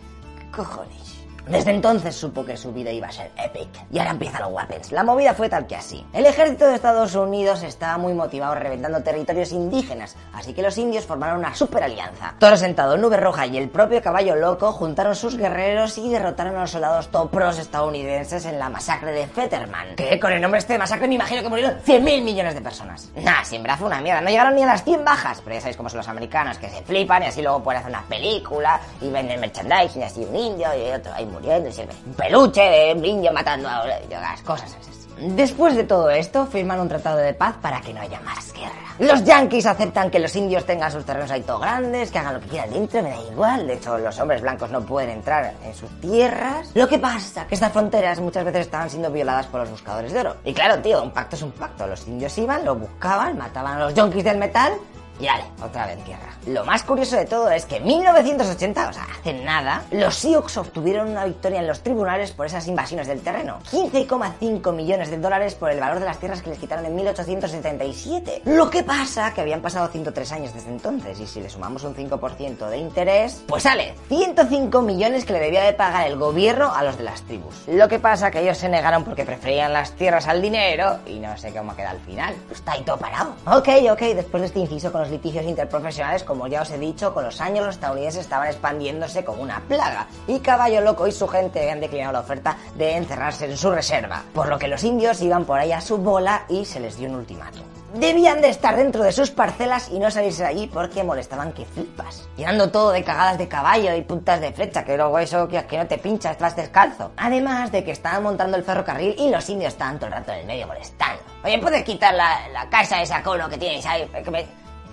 cojones? 0.50 1.15
Desde 1.46 1.70
entonces 1.70 2.16
supo 2.16 2.44
que 2.44 2.56
su 2.56 2.72
vida 2.72 2.90
iba 2.90 3.06
a 3.06 3.12
ser 3.12 3.30
epic. 3.36 3.68
Y 3.92 3.98
ahora 3.98 4.10
empiezan 4.10 4.42
los 4.42 4.52
weapons. 4.52 4.90
La 4.90 5.04
movida 5.04 5.32
fue 5.32 5.48
tal 5.48 5.66
que 5.66 5.76
así. 5.76 6.04
El 6.12 6.26
ejército 6.26 6.66
de 6.66 6.74
Estados 6.74 7.14
Unidos 7.14 7.62
estaba 7.62 7.98
muy 7.98 8.14
motivado 8.14 8.56
reventando 8.56 9.00
territorios 9.02 9.52
indígenas, 9.52 10.16
así 10.32 10.52
que 10.52 10.62
los 10.62 10.76
indios 10.76 11.06
formaron 11.06 11.38
una 11.38 11.54
super 11.54 11.84
alianza. 11.84 12.34
Toro 12.40 12.56
Sentado, 12.56 12.96
Nube 12.96 13.16
Roja 13.16 13.46
y 13.46 13.58
el 13.58 13.68
propio 13.68 14.02
Caballo 14.02 14.34
Loco 14.34 14.72
juntaron 14.72 15.14
sus 15.14 15.36
guerreros 15.36 15.98
y 15.98 16.08
derrotaron 16.08 16.56
a 16.56 16.62
los 16.62 16.70
soldados 16.72 17.08
topros 17.12 17.58
estadounidenses 17.58 18.44
en 18.46 18.58
la 18.58 18.68
masacre 18.68 19.12
de 19.12 19.28
Fetterman. 19.28 19.94
Que 19.94 20.18
con 20.18 20.32
el 20.32 20.40
nombre 20.40 20.58
este 20.58 20.72
de 20.72 20.80
masacre 20.80 21.06
me 21.06 21.14
imagino 21.14 21.42
que 21.42 21.48
murieron 21.48 21.78
100.000 21.78 22.22
millones 22.22 22.54
de 22.54 22.60
personas. 22.60 23.08
Nah, 23.14 23.44
siempre 23.44 23.76
fue 23.76 23.86
una 23.86 24.00
mierda. 24.00 24.20
No 24.20 24.30
llegaron 24.30 24.56
ni 24.56 24.64
a 24.64 24.66
las 24.66 24.82
100 24.82 25.04
bajas, 25.04 25.40
pero 25.44 25.54
ya 25.54 25.60
sabéis 25.60 25.76
cómo 25.76 25.88
son 25.88 25.98
los 25.98 26.08
americanos, 26.08 26.58
que 26.58 26.68
se 26.68 26.82
flipan 26.82 27.22
y 27.22 27.26
así 27.26 27.40
luego 27.40 27.62
pueden 27.62 27.80
hacer 27.80 27.90
una 27.90 28.02
película 28.02 28.80
y 29.00 29.10
venden 29.10 29.40
merchandising 29.40 30.02
y 30.02 30.04
así 30.04 30.24
un 30.24 30.34
indio 30.34 30.68
y 30.76 30.90
otro 30.90 31.12
ahí 31.14 31.24
un 31.36 32.14
peluche 32.14 32.60
de 32.60 33.10
un 33.12 33.34
matando 33.34 33.68
a 33.68 33.86
las 33.86 34.42
cosas 34.42 34.74
esas. 34.80 34.96
Después 35.18 35.74
de 35.74 35.84
todo 35.84 36.10
esto, 36.10 36.46
firman 36.46 36.78
un 36.78 36.88
tratado 36.88 37.16
de 37.16 37.32
paz 37.32 37.54
para 37.62 37.80
que 37.80 37.94
no 37.94 38.02
haya 38.02 38.20
más 38.20 38.52
guerra. 38.52 38.74
Los 38.98 39.24
yankees 39.24 39.64
aceptan 39.64 40.10
que 40.10 40.18
los 40.18 40.36
indios 40.36 40.66
tengan 40.66 40.92
sus 40.92 41.06
terrenos 41.06 41.30
ahí 41.30 41.40
todo 41.40 41.58
grandes, 41.58 42.10
que 42.10 42.18
hagan 42.18 42.34
lo 42.34 42.40
que 42.40 42.48
quieran 42.48 42.70
dentro, 42.70 43.02
me 43.02 43.10
da 43.10 43.22
igual. 43.32 43.66
De 43.66 43.74
hecho, 43.74 43.96
los 43.96 44.18
hombres 44.20 44.42
blancos 44.42 44.70
no 44.70 44.82
pueden 44.82 45.10
entrar 45.10 45.54
en 45.64 45.74
sus 45.74 45.88
tierras. 46.00 46.70
Lo 46.74 46.86
que 46.86 46.98
pasa 46.98 47.46
que 47.46 47.54
estas 47.54 47.72
fronteras 47.72 48.20
muchas 48.20 48.44
veces 48.44 48.62
estaban 48.62 48.90
siendo 48.90 49.10
violadas 49.10 49.46
por 49.46 49.60
los 49.60 49.70
buscadores 49.70 50.12
de 50.12 50.20
oro. 50.20 50.36
Y 50.44 50.52
claro, 50.52 50.82
tío, 50.82 51.02
un 51.02 51.10
pacto 51.10 51.36
es 51.36 51.42
un 51.42 51.52
pacto. 51.52 51.86
Los 51.86 52.06
indios 52.06 52.36
iban, 52.36 52.64
lo 52.64 52.74
buscaban, 52.74 53.38
mataban 53.38 53.78
a 53.78 53.84
los 53.86 53.94
yankees 53.94 54.24
del 54.24 54.36
metal 54.36 54.74
y 55.18 55.26
vale, 55.26 55.44
otra 55.62 55.86
vez 55.86 56.02
tierra. 56.04 56.28
Lo 56.46 56.64
más 56.64 56.82
curioso 56.82 57.16
de 57.16 57.24
todo 57.24 57.50
es 57.50 57.64
que 57.64 57.76
en 57.76 57.84
1980, 57.84 58.88
o 58.88 58.92
sea, 58.92 59.06
hace 59.18 59.32
nada, 59.32 59.84
los 59.90 60.14
Sioux 60.14 60.56
obtuvieron 60.56 61.08
una 61.08 61.24
victoria 61.24 61.60
en 61.60 61.66
los 61.66 61.80
tribunales 61.80 62.32
por 62.32 62.46
esas 62.46 62.66
invasiones 62.68 63.06
del 63.06 63.20
terreno. 63.20 63.58
15,5 63.70 64.72
millones 64.74 65.10
de 65.10 65.18
dólares 65.18 65.54
por 65.54 65.70
el 65.70 65.80
valor 65.80 66.00
de 66.00 66.04
las 66.04 66.18
tierras 66.18 66.42
que 66.42 66.50
les 66.50 66.58
quitaron 66.58 66.84
en 66.86 66.94
1877. 66.94 68.42
Lo 68.44 68.70
que 68.70 68.82
pasa 68.82 69.32
que 69.32 69.40
habían 69.40 69.62
pasado 69.62 69.88
103 69.88 70.32
años 70.32 70.54
desde 70.54 70.70
entonces 70.70 71.18
y 71.18 71.26
si 71.26 71.40
le 71.40 71.48
sumamos 71.48 71.84
un 71.84 71.94
5% 71.94 72.68
de 72.68 72.78
interés, 72.78 73.42
pues 73.46 73.62
sale 73.62 73.94
105 74.08 74.82
millones 74.82 75.24
que 75.24 75.32
le 75.32 75.40
debía 75.40 75.64
de 75.64 75.72
pagar 75.72 76.06
el 76.06 76.16
gobierno 76.16 76.74
a 76.74 76.82
los 76.82 76.98
de 76.98 77.04
las 77.04 77.22
tribus. 77.22 77.66
Lo 77.68 77.88
que 77.88 77.98
pasa 77.98 78.30
que 78.30 78.40
ellos 78.40 78.58
se 78.58 78.68
negaron 78.68 79.04
porque 79.04 79.24
preferían 79.24 79.72
las 79.72 79.92
tierras 79.92 80.28
al 80.28 80.42
dinero 80.42 80.98
y 81.06 81.18
no 81.18 81.36
sé 81.36 81.52
cómo 81.52 81.74
queda 81.74 81.90
al 81.90 82.00
final. 82.00 82.34
Pues 82.46 82.60
está 82.60 82.72
ahí 82.72 82.82
todo 82.82 82.98
parado. 82.98 83.34
Ok, 83.46 83.68
ok, 83.90 84.00
después 84.14 84.42
de 84.42 84.46
este 84.46 84.60
inciso 84.60 84.92
con 84.92 85.05
litigios 85.10 85.44
interprofesionales, 85.44 86.24
como 86.24 86.46
ya 86.46 86.62
os 86.62 86.70
he 86.70 86.78
dicho, 86.78 87.12
con 87.12 87.24
los 87.24 87.40
años 87.40 87.66
los 87.66 87.74
estadounidenses 87.76 88.22
estaban 88.22 88.48
expandiéndose 88.48 89.24
como 89.24 89.42
una 89.42 89.60
plaga 89.68 90.06
y 90.26 90.40
Caballo 90.40 90.80
Loco 90.80 91.06
y 91.06 91.12
su 91.12 91.28
gente 91.28 91.60
habían 91.60 91.80
declinado 91.80 92.12
la 92.12 92.20
oferta 92.20 92.56
de 92.76 92.96
encerrarse 92.96 93.46
en 93.46 93.56
su 93.56 93.70
reserva, 93.70 94.22
por 94.34 94.48
lo 94.48 94.58
que 94.58 94.68
los 94.68 94.84
indios 94.84 95.22
iban 95.22 95.44
por 95.44 95.58
ahí 95.58 95.72
a 95.72 95.80
su 95.80 95.98
bola 95.98 96.44
y 96.48 96.64
se 96.64 96.80
les 96.80 96.96
dio 96.96 97.08
un 97.08 97.16
ultimátum. 97.16 97.62
Debían 97.94 98.42
de 98.42 98.50
estar 98.50 98.76
dentro 98.76 99.02
de 99.02 99.12
sus 99.12 99.30
parcelas 99.30 99.88
y 99.90 99.98
no 99.98 100.10
salirse 100.10 100.42
de 100.42 100.48
allí 100.48 100.66
porque 100.66 101.02
molestaban 101.02 101.52
que 101.52 101.64
flipas. 101.64 102.28
Llenando 102.36 102.70
todo 102.70 102.90
de 102.90 103.02
cagadas 103.02 103.38
de 103.38 103.48
caballo 103.48 103.94
y 103.94 104.02
puntas 104.02 104.40
de 104.40 104.52
flecha, 104.52 104.84
que 104.84 104.96
luego 104.96 105.18
eso 105.18 105.48
que, 105.48 105.64
no 105.78 105.86
te 105.86 105.96
pincha, 105.96 106.32
estás 106.32 106.56
descalzo. 106.56 107.12
Además 107.16 107.72
de 107.72 107.84
que 107.84 107.92
estaban 107.92 108.22
montando 108.22 108.56
el 108.56 108.64
ferrocarril 108.64 109.14
y 109.18 109.30
los 109.30 109.48
indios 109.48 109.72
estaban 109.72 109.96
todo 109.96 110.08
el 110.08 110.12
rato 110.12 110.32
en 110.32 110.40
el 110.40 110.46
medio 110.46 110.66
molestando. 110.66 111.22
Oye, 111.42 111.58
¿puedes 111.58 111.84
quitar 111.84 112.12
la, 112.12 112.48
la 112.52 112.68
casa 112.68 112.96
de 112.96 113.04
esa 113.04 113.22
cono 113.22 113.48
que 113.48 113.56
tienes 113.56 113.86
ahí? 113.86 114.06
Que 114.22 114.30
me 114.30 114.46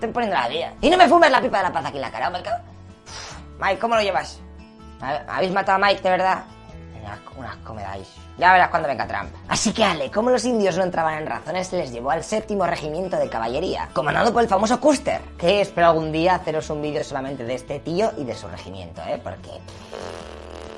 estoy 0.05 0.13
poniendo 0.13 0.37
la 0.37 0.47
vida. 0.47 0.73
Y 0.81 0.89
no 0.89 0.97
me 0.97 1.07
fumes 1.07 1.31
la 1.31 1.41
pipa 1.41 1.57
de 1.57 1.63
la 1.63 1.73
paz 1.73 1.85
aquí 1.85 1.97
en 1.97 2.01
la 2.01 2.11
cara, 2.11 2.27
hombre. 2.27 2.43
Mike, 3.59 3.79
¿cómo 3.79 3.95
lo 3.95 4.01
llevas? 4.01 4.39
¿Habéis 5.27 5.51
matado 5.51 5.83
a 5.83 5.87
Mike, 5.87 6.01
de 6.01 6.09
verdad? 6.09 6.43
Unas 7.35 7.57
comedáis. 7.57 8.07
Ya 8.37 8.53
verás 8.53 8.69
cuando 8.69 8.87
venga 8.87 9.05
Trump. 9.07 9.29
Así 9.49 9.73
que, 9.73 9.83
Ale, 9.83 10.09
como 10.09 10.29
los 10.29 10.45
indios 10.45 10.77
no 10.77 10.83
entraban 10.83 11.15
en 11.15 11.27
razones, 11.27 11.71
les 11.73 11.91
llevó 11.91 12.11
al 12.11 12.23
séptimo 12.23 12.65
regimiento 12.65 13.17
de 13.17 13.29
caballería, 13.29 13.89
comandado 13.93 14.31
por 14.31 14.41
el 14.41 14.47
famoso 14.47 14.79
Custer, 14.79 15.21
que 15.37 15.61
espero 15.61 15.87
algún 15.87 16.11
día 16.11 16.35
haceros 16.35 16.69
un 16.69 16.81
vídeo 16.81 17.03
solamente 17.03 17.43
de 17.43 17.55
este 17.55 17.79
tío 17.79 18.11
y 18.17 18.23
de 18.23 18.35
su 18.35 18.47
regimiento, 18.47 19.01
¿eh? 19.01 19.19
Porque... 19.21 19.49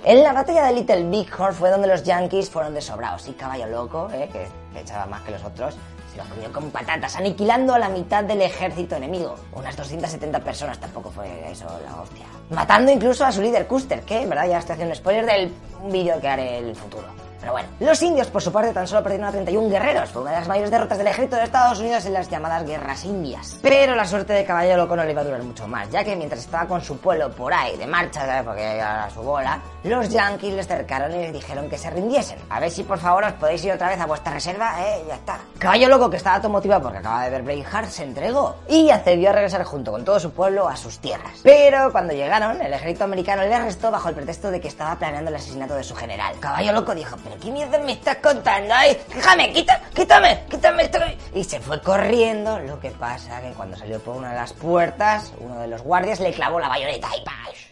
En 0.04 0.24
la 0.24 0.34
batalla 0.34 0.66
de 0.66 0.74
Little 0.74 1.04
Bighorn 1.10 1.54
fue 1.54 1.72
donde 1.72 1.88
los 1.88 2.04
yankees 2.04 2.50
fueron 2.50 2.74
desobrados 2.74 3.28
y 3.28 3.34
Caballo 3.34 3.68
Loco, 3.68 4.10
¿eh? 4.14 4.30
que, 4.32 4.48
que 4.74 4.82
echaba 4.82 5.06
más 5.08 5.22
que 5.22 5.32
los 5.32 5.44
otros, 5.44 5.76
los 6.16 6.27
comió 6.27 6.52
con 6.52 6.72
patatas, 6.72 7.16
aniquilando 7.16 7.74
a 7.74 7.80
la 7.80 7.90
mitad 7.90 8.24
del 8.24 8.42
ejército 8.42 8.95
enemigo. 8.95 9.35
Unas 9.53 9.76
270 9.76 10.40
personas, 10.40 10.80
tampoco 10.80 11.11
fue 11.11 11.52
eso 11.52 11.66
la 11.84 12.02
hostia. 12.02 12.26
Matando 12.50 12.92
incluso 12.92 13.26
a 13.26 13.32
su 13.32 13.42
líder 13.42 13.68
Custer, 13.68 14.02
que 14.02 14.22
en 14.22 14.30
verdad 14.30 14.48
ya 14.48 14.60
estoy 14.60 14.74
haciendo 14.74 14.94
un 14.94 14.98
spoiler 14.98 15.26
del 15.26 15.52
vídeo 15.92 16.19
que 16.19 16.27
haré 16.27 16.58
en 16.60 16.68
el 16.69 16.76
futuro. 16.76 17.25
Pero 17.45 17.53
bueno, 17.53 17.69
los 17.80 18.01
indios 18.01 18.25
por 18.32 18.41
su 18.41 18.51
parte 18.51 18.74
tan 18.74 18.88
solo 18.88 19.03
perdieron 19.03 19.27
a 19.27 19.32
31 19.32 19.69
guerreros. 19.69 20.09
Fue 20.09 20.24
una 20.24 20.32
de 20.32 20.38
las 20.40 20.48
mayores 20.48 20.72
derrotas 20.72 20.98
del 20.98 21.06
ejército 21.06 21.35
de 21.35 21.43
Estados 21.43 21.80
Unidos 21.80 22.03
en 22.07 22.14
las 22.14 22.27
llamadas 22.27 22.65
guerras 22.65 23.06
indias. 23.06 23.59
Pero 23.61 23.93
la 23.93 24.03
suerte 24.06 24.33
de 24.33 24.43
Caballo 24.43 24.75
Loco 24.77 24.95
no 24.95 25.03
le 25.03 25.11
iba 25.11 25.22
a 25.22 25.24
durar 25.24 25.43
mucho 25.43 25.67
más, 25.67 25.88
ya 25.91 26.03
que 26.03 26.15
mientras 26.15 26.41
estaba 26.41 26.67
con 26.67 26.82
su 26.82 26.98
pueblo 26.98 27.30
por 27.30 27.53
ahí 27.53 27.77
de 27.77 27.85
marcha, 27.85 28.25
¿sabes? 28.25 28.41
porque 28.41 28.64
era 28.64 29.07
su 29.11 29.22
bola, 29.22 29.59
los 29.83 30.09
yankees 30.09 30.56
les 30.56 30.65
cercaron 30.65 31.14
y 31.14 31.19
les 31.19 31.33
dijeron 31.33 31.69
que 31.69 31.77
se 31.77 31.91
rindiesen. 31.91 32.40
A 32.49 32.59
ver 32.59 32.72
si 32.72 32.83
por 32.83 32.98
favor 32.98 33.25
os 33.25 33.33
podéis 33.33 33.64
ir 33.64 33.74
otra 33.74 33.90
vez 33.90 33.99
a 33.99 34.07
vuestra 34.07 34.33
reserva, 34.33 34.77
eh, 34.80 35.03
ya 35.07 35.14
está. 35.14 35.38
Caballo 35.59 35.88
Loco, 35.88 36.09
que 36.09 36.17
estaba 36.17 36.41
todo 36.41 36.51
motivado 36.51 36.82
porque 36.82 36.98
acaba 36.98 37.25
de 37.25 37.30
ver 37.30 37.43
Braveheart, 37.43 37.90
se 37.90 38.06
entregó 38.06 38.56
y 38.67 38.90
accedió 38.90 39.30
a 39.30 39.33
regresar 39.33 39.64
junto 39.65 39.91
con 39.91 40.03
todo 40.03 40.19
su 40.19 40.32
pueblo 40.32 40.67
a 40.67 40.75
sus 40.75 40.98
tierras. 40.98 41.41
Pero 41.43 41.91
cuando 41.91 42.11
llegaron, 42.11 42.59
el 42.59 42.74
ejército 42.74 43.03
americano 43.03 43.43
le 43.43 43.53
arrestó 43.53 43.91
bajo 43.91 44.09
el 44.09 44.15
pretexto 44.15 44.49
de 44.49 44.59
que 44.59 44.67
estaba 44.67 44.98
planeando 44.98 45.30
el 45.30 45.35
asesinato 45.35 45.75
de 45.75 45.83
su 45.83 45.93
general. 45.93 46.33
Caballo 46.40 46.72
Loco 46.72 46.95
dijo, 46.95 47.15
pero 47.24 47.35
¿Qué 47.42 47.52
mierda 47.52 47.80
me 47.80 47.94
estás 47.94 48.18
contando? 48.18 48.74
¡Ay, 48.74 48.98
déjame, 49.14 49.52
quita, 49.52 49.82
quítame, 49.94 50.44
quítame 50.50 50.84
esto! 50.84 51.00
Y 51.34 51.44
se 51.44 51.60
fue 51.60 51.82
corriendo. 51.82 52.60
Lo 52.60 52.80
que 52.80 52.92
pasa 52.92 53.42
que 53.42 53.52
cuando 53.52 53.78
salió 53.78 54.00
por 54.00 54.16
una 54.16 54.30
de 54.30 54.36
las 54.36 54.54
puertas, 54.54 55.34
uno 55.40 55.60
de 55.60 55.68
los 55.68 55.82
guardias 55.82 56.20
le 56.20 56.32
clavó 56.34 56.60
la 56.60 56.70
bayoneta 56.70 57.10
y 57.16 57.24
¡pash! 57.24 57.66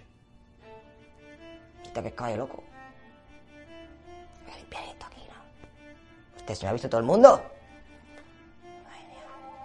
Esto 1.84 2.02
que 2.02 2.08
es 2.10 2.14
caballo 2.14 2.38
loco. 2.38 2.64
Voy 4.46 4.54
a 4.54 4.58
limpiar 4.58 4.84
esto 4.86 5.06
aquí, 5.06 5.22
¿no? 5.28 6.38
¿Usted 6.38 6.56
se 6.56 6.64
lo 6.64 6.70
ha 6.70 6.74
visto 6.74 6.90
todo 6.90 7.00
el 7.00 7.08
mundo? 7.08 7.53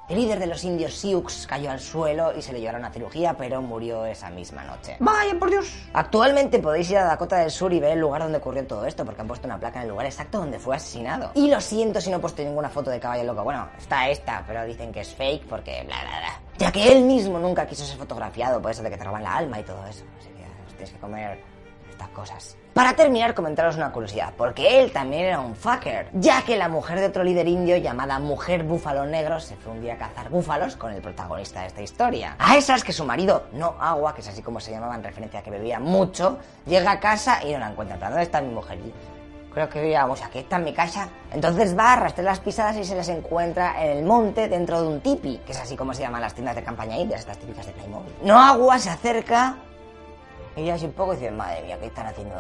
El 0.09 0.17
líder 0.17 0.39
de 0.39 0.47
los 0.47 0.65
indios 0.65 0.95
Sioux 0.95 1.47
cayó 1.47 1.71
al 1.71 1.81
suelo 1.81 2.33
y 2.35 2.41
se 2.41 2.55
le 2.55 2.61
llevaron 2.61 2.83
a 2.83 2.91
cirugía, 2.91 3.35
pero 3.35 3.61
murió 3.61 4.07
esa 4.07 4.31
misma 4.31 4.65
noche. 4.65 4.97
Vaya, 5.01 5.39
por 5.39 5.51
Dios. 5.51 5.71
Actualmente 5.93 6.61
podéis 6.61 6.91
ir 6.91 6.97
a 6.97 7.05
Dakota 7.05 7.37
del 7.37 7.51
Sur 7.51 7.75
y 7.75 7.79
ver 7.79 7.93
el 7.93 8.01
lugar 8.01 8.23
donde 8.23 8.39
ocurrió 8.39 8.67
todo 8.67 8.87
esto, 8.87 9.05
porque 9.05 9.21
han 9.21 9.29
puesto 9.29 9.47
una 9.47 9.61
placa 9.61 9.81
en 9.81 9.83
el 9.83 9.91
lugar 9.91 10.07
exacto 10.07 10.39
donde 10.39 10.59
fue 10.59 10.77
asesinado. 10.77 11.33
Y 11.35 11.51
lo 11.51 11.61
siento 11.61 12.01
si 12.01 12.09
no 12.09 12.17
he 12.17 12.21
puesto 12.21 12.43
ninguna 12.43 12.71
foto 12.71 12.91
de 12.91 12.99
caballo 12.99 13.25
loco. 13.25 13.45
Bueno, 13.45 13.69
está 13.77 14.09
esta, 14.09 14.43
pero 14.47 14.65
dicen 14.65 14.93
que 14.93 15.01
es 15.01 15.15
fake 15.15 15.47
porque 15.47 15.83
bla 15.85 15.97
bla 16.01 16.21
bla. 16.21 16.41
Ya 16.57 16.73
que 16.73 16.91
él 16.91 17.05
mismo 17.05 17.39
nunca 17.39 17.67
quiso 17.67 17.85
ser 17.85 17.99
fotografiado, 17.99 18.63
por 18.63 18.71
eso 18.71 18.83
de 18.83 18.89
que 18.89 18.97
te 18.97 19.05
roban 19.05 19.23
la 19.23 19.37
alma 19.37 19.61
y 19.61 19.63
todo 19.63 19.87
eso. 19.87 20.05
Así 20.19 20.31
que 20.31 20.73
tienes 20.73 20.91
que 20.91 20.99
comer 21.01 21.39
estas 21.91 22.09
cosas. 22.09 22.57
Para 22.79 22.95
terminar, 22.95 23.35
comentaros 23.35 23.75
una 23.75 23.91
curiosidad, 23.91 24.33
porque 24.37 24.79
él 24.81 24.93
también 24.93 25.25
era 25.25 25.41
un 25.41 25.57
fucker, 25.57 26.11
ya 26.13 26.43
que 26.43 26.57
la 26.57 26.69
mujer 26.69 27.01
de 27.01 27.07
otro 27.07 27.25
líder 27.25 27.49
indio 27.49 27.77
llamada 27.77 28.21
Mujer 28.21 28.63
Búfalo 28.63 29.05
Negro 29.05 29.41
se 29.41 29.57
fue 29.57 29.73
un 29.73 29.81
día 29.81 29.95
a 29.95 29.97
cazar 29.97 30.29
búfalos 30.31 30.77
con 30.77 30.93
el 30.93 31.03
protagonista 31.03 31.63
de 31.63 31.67
esta 31.67 31.83
historia. 31.83 32.37
A 32.39 32.57
esas 32.57 32.85
que 32.85 32.93
su 32.93 33.05
marido, 33.05 33.47
no 33.53 33.75
agua, 33.81 34.15
que 34.15 34.21
es 34.21 34.29
así 34.29 34.43
como 34.43 34.61
se 34.61 34.71
llamaba 34.71 34.95
en 34.95 35.03
referencia 35.03 35.41
a 35.41 35.43
que 35.43 35.51
bebía 35.51 35.81
mucho, 35.81 36.39
llega 36.67 36.93
a 36.93 37.01
casa 37.01 37.43
y 37.45 37.51
no 37.51 37.59
la 37.59 37.71
encuentra. 37.71 37.99
¿Dónde 37.99 38.23
está 38.23 38.41
mi 38.41 38.55
mujer? 38.55 38.79
Y 38.79 38.95
Creo 39.53 39.69
que 39.69 39.83
vivíamos 39.83 40.23
aquí, 40.23 40.39
está 40.39 40.55
en 40.59 40.65
mi 40.67 40.73
casa. 40.73 41.09
Entonces 41.33 41.77
va, 41.77 41.95
arrastra 41.95 42.23
las 42.23 42.39
pisadas 42.39 42.77
y 42.77 42.85
se 42.85 42.95
las 42.95 43.09
encuentra 43.09 43.83
en 43.83 43.99
el 43.99 44.05
monte 44.05 44.47
dentro 44.47 44.81
de 44.81 44.87
un 44.87 45.01
tipi, 45.01 45.39
que 45.39 45.51
es 45.51 45.59
así 45.59 45.75
como 45.75 45.95
se 45.95 46.03
llaman 46.03 46.21
las 46.21 46.33
tiendas 46.33 46.55
de 46.55 46.63
campaña 46.63 46.97
indias, 46.97 47.23
estas 47.23 47.39
típicas 47.39 47.67
de 47.67 47.73
Playmobil. 47.73 48.15
No 48.23 48.39
agua 48.39 48.79
se 48.79 48.91
acerca 48.91 49.57
y 50.59 50.65
ya 50.65 50.75
así 50.75 50.87
un 50.87 50.93
poco 50.93 51.15
dice, 51.15 51.31
madre 51.31 51.63
mía, 51.63 51.77
¿qué 51.81 51.87
están 51.87 52.07
haciendo? 52.07 52.35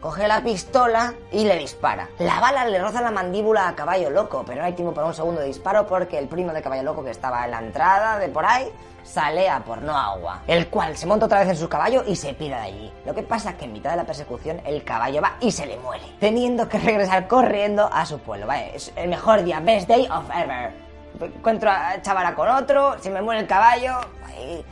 Coge 0.00 0.26
la 0.26 0.42
pistola 0.42 1.12
y 1.30 1.44
le 1.44 1.58
dispara. 1.58 2.08
La 2.18 2.40
bala 2.40 2.64
le 2.64 2.78
roza 2.78 3.02
la 3.02 3.10
mandíbula 3.10 3.68
a 3.68 3.74
Caballo 3.74 4.08
Loco, 4.08 4.44
pero 4.46 4.60
no 4.60 4.66
hay 4.66 4.72
tiempo 4.72 4.94
para 4.94 5.06
un 5.06 5.12
segundo 5.12 5.42
de 5.42 5.48
disparo 5.48 5.86
porque 5.86 6.18
el 6.18 6.26
primo 6.26 6.54
de 6.54 6.62
Caballo 6.62 6.84
Loco 6.84 7.04
que 7.04 7.10
estaba 7.10 7.44
en 7.44 7.50
la 7.50 7.58
entrada 7.58 8.18
de 8.18 8.28
por 8.28 8.46
ahí 8.46 8.72
sale 9.02 9.48
a 9.50 9.60
por 9.60 9.82
no 9.82 9.96
agua, 9.96 10.42
el 10.46 10.68
cual 10.68 10.96
se 10.96 11.06
monta 11.06 11.26
otra 11.26 11.40
vez 11.40 11.50
en 11.50 11.56
su 11.56 11.68
caballo 11.68 12.02
y 12.06 12.16
se 12.16 12.32
pira 12.32 12.58
de 12.58 12.62
allí. 12.62 12.92
Lo 13.04 13.14
que 13.14 13.22
pasa 13.22 13.50
es 13.50 13.56
que 13.56 13.66
en 13.66 13.72
mitad 13.72 13.90
de 13.90 13.96
la 13.96 14.04
persecución 14.04 14.62
el 14.64 14.84
caballo 14.84 15.20
va 15.20 15.36
y 15.40 15.52
se 15.52 15.66
le 15.66 15.78
muere, 15.78 16.04
teniendo 16.18 16.68
que 16.68 16.78
regresar 16.78 17.28
corriendo 17.28 17.90
a 17.92 18.06
su 18.06 18.18
pueblo. 18.20 18.46
Vale, 18.46 18.74
es 18.74 18.92
el 18.96 19.08
mejor 19.10 19.42
día, 19.42 19.60
best 19.60 19.86
day 19.86 20.08
of 20.10 20.24
ever. 20.34 20.72
Encuentro 21.20 21.70
a 21.70 22.00
chavala 22.00 22.34
con 22.34 22.48
otro, 22.48 22.96
se 23.00 23.10
me 23.10 23.20
muere 23.20 23.40
el 23.42 23.46
caballo. 23.46 23.98
ay, 24.26 24.64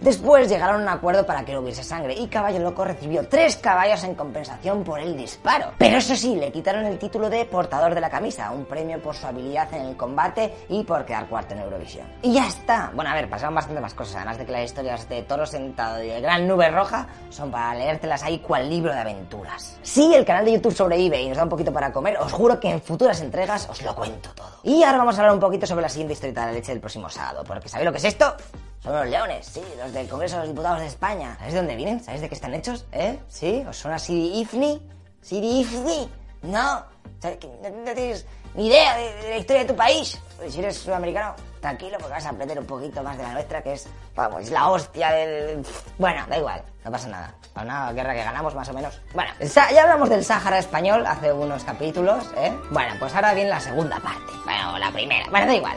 Después 0.00 0.48
llegaron 0.48 0.80
a 0.80 0.82
un 0.82 0.88
acuerdo 0.88 1.24
para 1.24 1.44
que 1.44 1.52
no 1.52 1.60
hubiese 1.60 1.82
sangre 1.82 2.14
y 2.14 2.26
Caballo 2.28 2.58
Loco 2.58 2.84
recibió 2.84 3.26
tres 3.28 3.56
caballos 3.56 4.04
en 4.04 4.14
compensación 4.14 4.84
por 4.84 5.00
el 5.00 5.16
disparo. 5.16 5.72
Pero 5.78 5.98
eso 5.98 6.14
sí, 6.14 6.36
le 6.36 6.52
quitaron 6.52 6.84
el 6.84 6.98
título 6.98 7.30
de 7.30 7.44
portador 7.44 7.94
de 7.94 8.00
la 8.00 8.10
camisa, 8.10 8.50
un 8.50 8.64
premio 8.64 9.00
por 9.00 9.14
su 9.14 9.26
habilidad 9.26 9.72
en 9.72 9.86
el 9.86 9.96
combate 9.96 10.54
y 10.68 10.84
por 10.84 11.04
quedar 11.04 11.26
cuarto 11.26 11.54
en 11.54 11.60
Eurovisión. 11.60 12.06
Y 12.22 12.34
ya 12.34 12.46
está. 12.46 12.90
Bueno, 12.94 13.10
a 13.10 13.14
ver, 13.14 13.28
pasaron 13.28 13.54
bastante 13.54 13.80
más 13.80 13.94
cosas, 13.94 14.16
además 14.16 14.38
de 14.38 14.46
que 14.46 14.52
las 14.52 14.64
historias 14.64 15.08
de 15.08 15.22
Toro 15.22 15.46
Sentado 15.46 16.02
y 16.02 16.08
de 16.08 16.20
Gran 16.20 16.46
Nube 16.46 16.70
Roja 16.70 17.06
son 17.30 17.50
para 17.50 17.74
leértelas 17.74 18.22
ahí 18.22 18.38
cual 18.38 18.68
libro 18.68 18.92
de 18.92 19.00
aventuras. 19.00 19.78
Si 19.82 20.14
el 20.14 20.24
canal 20.24 20.44
de 20.44 20.52
YouTube 20.52 20.74
sobrevive 20.74 21.22
y 21.22 21.28
nos 21.28 21.36
da 21.36 21.44
un 21.44 21.48
poquito 21.48 21.72
para 21.72 21.92
comer, 21.92 22.18
os 22.18 22.32
juro 22.32 22.58
que 22.60 22.70
en 22.70 22.80
futuras 22.80 23.20
entregas 23.20 23.68
os 23.70 23.82
lo 23.82 23.94
cuento 23.94 24.30
todo. 24.34 24.48
Y 24.62 24.82
ahora 24.82 24.98
vamos 24.98 25.16
a 25.16 25.20
hablar 25.20 25.34
un 25.34 25.40
poquito 25.40 25.66
sobre 25.66 25.82
la 25.82 25.88
siguiente 25.88 26.14
historieta 26.14 26.42
de 26.42 26.46
la 26.48 26.52
leche 26.52 26.72
del 26.72 26.80
próximo 26.80 27.08
sábado, 27.08 27.44
porque 27.46 27.68
¿sabéis 27.68 27.86
lo 27.86 27.92
que 27.92 27.98
es 27.98 28.04
esto? 28.04 28.34
Son 28.82 28.94
los 28.94 29.08
leones, 29.08 29.46
sí, 29.46 29.62
los 29.78 29.83
del 29.92 30.08
Congreso 30.08 30.36
de 30.36 30.40
los 30.40 30.48
Diputados 30.48 30.80
de 30.80 30.86
España. 30.86 31.34
¿Sabéis 31.36 31.54
de 31.54 31.60
dónde 31.60 31.76
vienen? 31.76 32.02
¿Sabéis 32.02 32.22
de 32.22 32.28
qué 32.28 32.34
están 32.34 32.54
hechos? 32.54 32.86
¿Eh? 32.92 33.18
¿Sí? 33.28 33.64
¿Os 33.68 33.76
suena 33.76 33.98
Siri 33.98 34.40
Ifni? 34.40 34.80
¿Siri 35.20 35.60
Ifni? 35.60 36.10
No. 36.42 36.84
¿Sabes 37.20 37.38
que 37.38 37.46
no, 37.46 37.70
no 37.70 37.92
tienes 37.92 38.26
ni 38.54 38.66
idea 38.66 38.96
de, 38.96 39.14
de 39.14 39.30
la 39.30 39.36
historia 39.38 39.62
de 39.62 39.68
tu 39.68 39.76
país? 39.76 40.18
Pues 40.36 40.52
si 40.52 40.58
eres 40.60 40.76
sudamericano, 40.76 41.34
tranquilo, 41.60 41.96
porque 41.98 42.12
vas 42.12 42.26
a 42.26 42.30
aprender 42.30 42.58
un 42.58 42.66
poquito 42.66 43.02
más 43.02 43.16
de 43.16 43.22
la 43.22 43.32
nuestra, 43.32 43.62
que 43.62 43.72
es, 43.72 43.88
vamos, 44.14 44.42
es 44.42 44.50
la 44.50 44.68
hostia 44.68 45.10
del... 45.12 45.64
Bueno, 45.96 46.22
da 46.28 46.36
igual, 46.36 46.62
no 46.84 46.90
pasa 46.90 47.08
nada. 47.08 47.34
Para 47.54 47.66
una 47.66 47.92
guerra 47.92 48.14
que 48.14 48.24
ganamos, 48.24 48.54
más 48.54 48.68
o 48.68 48.72
menos. 48.74 49.00
Bueno, 49.14 49.30
ya 49.40 49.82
hablamos 49.82 50.10
del 50.10 50.24
Sáhara 50.24 50.58
español 50.58 51.06
hace 51.06 51.32
unos 51.32 51.64
capítulos, 51.64 52.24
¿eh? 52.36 52.52
Bueno, 52.70 52.94
pues 52.98 53.14
ahora 53.14 53.32
viene 53.32 53.48
la 53.48 53.60
segunda 53.60 53.98
parte. 54.00 54.32
Bueno, 54.44 54.76
la 54.78 54.90
primera. 54.90 55.26
Bueno, 55.30 55.46
da 55.46 55.54
igual. 55.54 55.76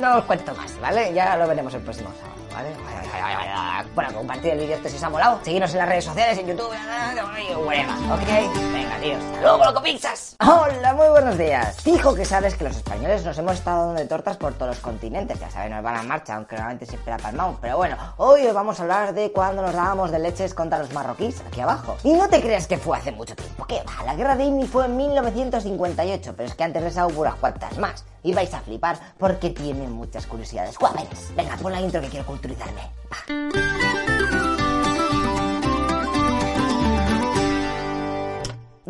No 0.00 0.18
os 0.18 0.24
cuento 0.24 0.54
más, 0.54 0.78
¿vale? 0.80 1.14
Ya 1.14 1.36
lo 1.36 1.46
veremos 1.46 1.72
el 1.72 1.82
próximo 1.82 2.10
sábado, 2.20 2.37
¿vale? 2.58 2.74
Bueno, 3.94 4.12
compartid 4.14 4.50
el 4.50 4.58
vídeo 4.58 4.76
este 4.76 4.90
si 4.90 4.96
os 4.96 5.02
ha 5.02 5.10
molado. 5.10 5.38
Seguidnos 5.42 5.72
en 5.72 5.78
las 5.78 5.88
redes 5.88 6.04
sociales, 6.04 6.38
en 6.38 6.46
YouTube, 6.46 6.70
whatever, 7.64 7.94
¿ok? 8.12 8.72
Venga, 8.72 8.96
tíos. 9.00 9.22
¡Hasta 9.22 9.40
luego, 9.40 9.64
loco 9.64 9.82
pizzas! 9.82 10.36
Hola, 10.40 10.94
muy 10.94 11.08
buenos 11.08 11.38
días. 11.38 11.80
Fijo 11.82 12.14
que 12.14 12.24
sabes 12.24 12.56
que 12.56 12.64
los 12.64 12.76
españoles 12.76 13.24
nos 13.24 13.38
hemos 13.38 13.54
estado 13.54 13.86
dando 13.86 14.00
de 14.00 14.06
tortas 14.06 14.36
por 14.36 14.54
todos 14.54 14.68
los 14.68 14.78
continentes. 14.80 15.38
Ya 15.38 15.50
sabes, 15.50 15.70
nos 15.70 15.82
van 15.82 15.96
a 15.96 16.02
marcha, 16.02 16.34
aunque 16.34 16.56
normalmente 16.56 16.86
se 16.86 16.96
espera 16.96 17.16
palmao. 17.16 17.58
Pero 17.60 17.76
bueno, 17.76 17.96
hoy 18.16 18.46
os 18.46 18.54
vamos 18.54 18.78
a 18.80 18.82
hablar 18.82 19.14
de 19.14 19.32
cuando 19.32 19.62
nos 19.62 19.74
dábamos 19.74 20.10
de 20.10 20.18
leches 20.18 20.54
contra 20.54 20.78
los 20.78 20.92
marroquíes, 20.92 21.40
aquí 21.46 21.60
abajo. 21.60 21.96
Y 22.02 22.12
no 22.14 22.28
te 22.28 22.40
creas 22.40 22.66
que 22.66 22.78
fue 22.78 22.98
hace 22.98 23.12
mucho 23.12 23.36
tiempo. 23.36 23.66
¿Qué 23.66 23.82
va? 23.86 24.04
La 24.04 24.14
guerra 24.14 24.36
de 24.36 24.44
IMI 24.44 24.66
fue 24.66 24.86
en 24.86 24.96
1958, 24.96 26.34
pero 26.36 26.48
es 26.48 26.54
que 26.54 26.64
antes 26.64 26.82
de 26.82 26.88
esa 26.88 27.06
hubo 27.06 27.22
unas 27.22 27.36
cuantas 27.36 27.78
más. 27.78 28.04
Y 28.22 28.34
vais 28.34 28.52
a 28.54 28.60
flipar 28.60 28.98
porque 29.18 29.50
tienen 29.50 29.92
muchas 29.92 30.26
curiosidades. 30.26 30.78
Guaperas. 30.78 31.32
Venga, 31.36 31.56
pon 31.56 31.72
la 31.72 31.80
intro 31.80 32.00
que 32.00 32.08
quiero 32.08 32.26
culturizarme. 32.26 32.82
Va. 33.12 34.17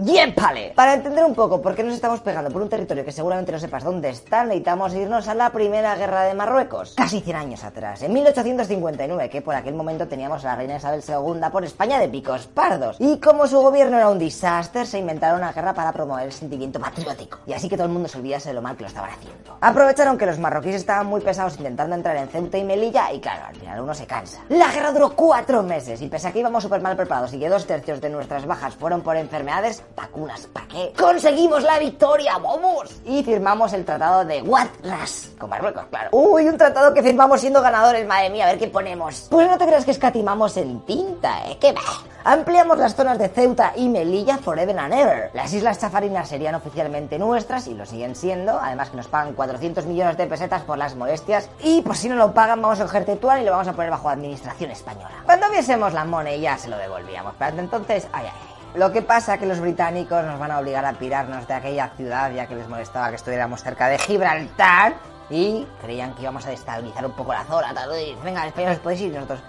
¡Yépale! 0.01 0.75
Para 0.77 0.95
entender 0.95 1.25
un 1.25 1.35
poco 1.35 1.61
por 1.61 1.75
qué 1.75 1.83
nos 1.83 1.95
estamos 1.95 2.21
pegando 2.21 2.51
por 2.51 2.63
un 2.63 2.69
territorio 2.69 3.05
que 3.05 3.11
seguramente 3.11 3.51
no 3.51 3.59
sepas 3.59 3.83
dónde 3.83 4.11
está, 4.11 4.45
necesitamos 4.45 4.95
irnos 4.95 5.27
a 5.27 5.35
la 5.35 5.51
primera 5.51 5.97
guerra 5.97 6.23
de 6.23 6.35
Marruecos, 6.35 6.95
casi 6.97 7.21
100 7.21 7.37
años 7.37 7.65
atrás, 7.65 8.03
en 8.03 8.13
1859, 8.13 9.29
que 9.29 9.43
por 9.43 9.57
aquel 9.57 9.75
momento 9.75 10.07
teníamos 10.07 10.45
a 10.45 10.49
la 10.49 10.57
reina 10.57 10.77
Isabel 10.77 11.03
II 11.07 11.41
por 11.51 11.65
España 11.65 11.99
de 11.99 12.09
picos 12.09 12.47
pardos. 12.47 12.97
Y 13.01 13.19
como 13.19 13.49
su 13.49 13.59
gobierno 13.59 13.97
era 13.97 14.09
un 14.09 14.21
desastre, 14.21 14.87
se 14.87 15.01
inventaron 15.01 15.39
una 15.41 15.53
guerra 15.53 15.75
para 15.75 15.93
promover 15.93 16.27
el 16.27 16.33
sentimiento 16.33 16.79
patriótico. 16.79 17.39
Y 17.49 17.53
así 17.53 17.69
que 17.69 17.77
todo 17.77 17.89
el 17.89 17.93
mundo 17.93 18.09
se 18.09 18.19
olvidase 18.19 18.51
de 18.51 18.55
lo 18.55 18.63
mal 18.63 18.77
que 18.77 18.83
lo 18.83 18.89
estaban 18.89 19.11
haciendo. 19.11 19.59
Aprovecharon 19.61 20.17
que 20.17 20.27
los 20.27 20.39
marroquíes 20.39 20.77
estaban 20.77 21.09
muy 21.09 21.23
pesados 21.23 21.57
intentando 21.57 21.97
entrar 21.97 22.17
en 22.19 22.29
Ceuta 22.29 22.57
y 22.57 22.63
Melilla, 22.63 23.13
y 23.13 23.19
claro, 23.19 23.47
al 23.47 23.57
final 23.57 23.81
uno 23.81 23.95
se 23.95 24.07
cansa. 24.07 24.45
La 24.49 24.71
guerra 24.71 24.93
duró 24.93 25.17
cuatro 25.17 25.65
meses, 25.65 26.01
y 26.03 26.07
pese 26.07 26.29
a 26.29 26.33
que 26.33 26.39
íbamos 26.39 26.63
súper 26.63 26.81
mal 26.81 26.97
preparados 26.97 27.33
y 27.33 27.41
que 27.41 27.49
dos 27.49 27.67
tercios 27.67 28.01
de 28.01 28.11
nuestras 28.11 28.47
bajas 28.47 28.77
fueron 28.77 29.01
por 29.01 29.17
enfermedades, 29.17 29.83
vacunas, 29.97 30.47
¿para 30.47 30.69
qué? 30.69 30.93
¡Conseguimos 30.99 31.63
la 31.63 31.79
victoria! 31.79 32.39
¡Vamos! 32.39 33.01
Y 33.05 33.23
firmamos 33.23 33.73
el 33.73 33.85
tratado 33.85 34.25
de 34.25 34.43
Watras 34.43 35.31
con 35.39 35.51
Marruecos, 35.51 35.85
claro. 35.91 36.11
¡Uy, 36.13 36.47
un 36.47 36.57
tratado 36.57 36.95
que 36.95 37.03
firmamos 37.03 37.41
siendo 37.41 37.61
ganadores! 37.61 38.07
Madre 38.07 38.31
mía, 38.31 38.45
a 38.45 38.49
ver 38.49 38.59
qué 38.59 38.69
ponemos. 38.69 39.27
Pues 39.31 39.49
no 39.49 39.59
te 39.59 39.67
creas 39.67 39.85
que 39.85 39.91
escatimamos 39.91 40.57
en 40.57 40.81
tinta, 40.81 41.49
¿eh? 41.49 41.59
¡Qué 41.61 41.73
va! 41.73 41.81
Ampliamos 42.25 42.77
las 42.79 42.95
zonas 42.95 43.19
de 43.19 43.29
Ceuta 43.29 43.73
y 43.75 43.89
Melilla 43.89 44.37
forever 44.39 44.79
and 44.79 44.93
ever. 44.93 45.31
Las 45.33 45.53
islas 45.55 45.79
chafarinas 45.79 46.29
serían 46.29 46.55
oficialmente 46.55 47.19
nuestras 47.19 47.67
y 47.69 47.75
lo 47.75 47.87
siguen 47.87 48.15
siendo. 48.15 48.59
Además 48.61 48.91
que 48.91 48.99
nos 48.99 49.09
pagan 49.09 49.33
400 49.33 49.87
millones 49.87 50.19
de 50.19 50.27
pesetas 50.27 50.63
por 50.63 50.77
las 50.77 50.95
molestias. 50.95 51.49
Y 51.63 51.81
pues 51.81 51.99
si 52.01 52.09
no 52.09 52.17
lo 52.17 52.35
pagan 52.35 52.61
vamos 52.61 52.81
a 52.81 52.85
coger 52.85 53.07
Tetuán 53.07 53.41
y 53.41 53.45
lo 53.45 53.53
vamos 53.53 53.69
a 53.69 53.73
poner 53.73 53.91
bajo 53.91 54.11
administración 54.11 54.71
española. 54.71 55.23
Cuando 55.25 55.49
viésemos 55.51 55.95
la 55.95 56.05
money 56.05 56.41
ya 56.41 56.59
se 56.59 56.69
lo 56.69 56.77
devolvíamos. 56.77 57.33
Pero 57.39 57.59
entonces, 57.61 58.07
ay, 58.13 58.27
ay, 58.27 58.33
ay. 58.35 58.58
Lo 58.75 58.93
que 58.93 59.03
pasa 59.03 59.35
es 59.35 59.41
que 59.41 59.47
los 59.47 59.61
británicos 59.61 60.25
nos 60.25 60.39
van 60.39 60.51
a 60.51 60.59
obligar 60.59 60.85
a 60.85 60.93
pirarnos 60.93 61.49
de 61.49 61.55
aquella 61.55 61.89
ciudad 61.97 62.31
ya 62.31 62.47
que 62.47 62.55
les 62.55 62.69
molestaba 62.69 63.09
que 63.11 63.17
estuviéramos 63.17 63.63
cerca 63.63 63.89
de 63.89 63.99
Gibraltar 63.99 64.95
y 65.31 65.67
creían 65.81 66.15
que 66.15 66.23
íbamos 66.23 66.47
a 66.47 66.51
destabilizar 66.51 67.05
un 67.05 67.13
poco 67.13 67.33
la 67.33 67.45
zona. 67.45 67.75
Tal, 67.75 67.91
y, 67.99 68.15
venga, 68.23 68.47
españoles 68.47 68.79
podéis 68.79 69.01
ir 69.03 69.15
nosotros... 69.15 69.41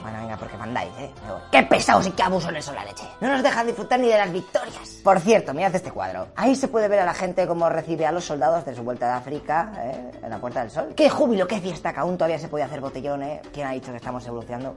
Bueno, 0.00 0.18
venga, 0.20 0.36
porque 0.36 0.56
mandáis, 0.56 0.92
¿eh? 1.00 1.12
Me 1.26 1.32
voy. 1.32 1.40
¡Qué 1.50 1.62
pesados 1.64 2.06
y 2.06 2.12
qué 2.12 2.22
abusones 2.22 2.64
son 2.64 2.76
la 2.76 2.84
leche! 2.84 3.04
No 3.20 3.28
nos 3.28 3.42
dejan 3.42 3.66
disfrutar 3.66 3.98
ni 3.98 4.06
de 4.06 4.16
las 4.16 4.32
victorias. 4.32 5.00
Por 5.02 5.18
cierto, 5.18 5.52
mirad 5.52 5.74
este 5.74 5.90
cuadro. 5.90 6.28
Ahí 6.36 6.54
se 6.54 6.68
puede 6.68 6.86
ver 6.86 7.00
a 7.00 7.04
la 7.04 7.14
gente 7.14 7.48
cómo 7.48 7.68
recibe 7.68 8.06
a 8.06 8.12
los 8.12 8.24
soldados 8.24 8.64
de 8.64 8.76
su 8.76 8.84
vuelta 8.84 9.08
de 9.08 9.12
África, 9.14 9.72
¿eh? 9.76 10.12
En 10.22 10.30
la 10.30 10.38
Puerta 10.38 10.60
del 10.60 10.70
Sol. 10.70 10.92
¡Qué 10.94 11.10
júbilo, 11.10 11.48
qué 11.48 11.60
fiesta! 11.60 11.92
Que 11.92 11.98
aún 11.98 12.16
todavía 12.16 12.38
se 12.38 12.46
puede 12.46 12.62
hacer 12.64 12.80
botellón, 12.80 13.24
¿eh? 13.24 13.42
¿Quién 13.52 13.66
ha 13.66 13.72
dicho 13.72 13.90
que 13.90 13.96
estamos 13.96 14.24
evolucionando? 14.24 14.76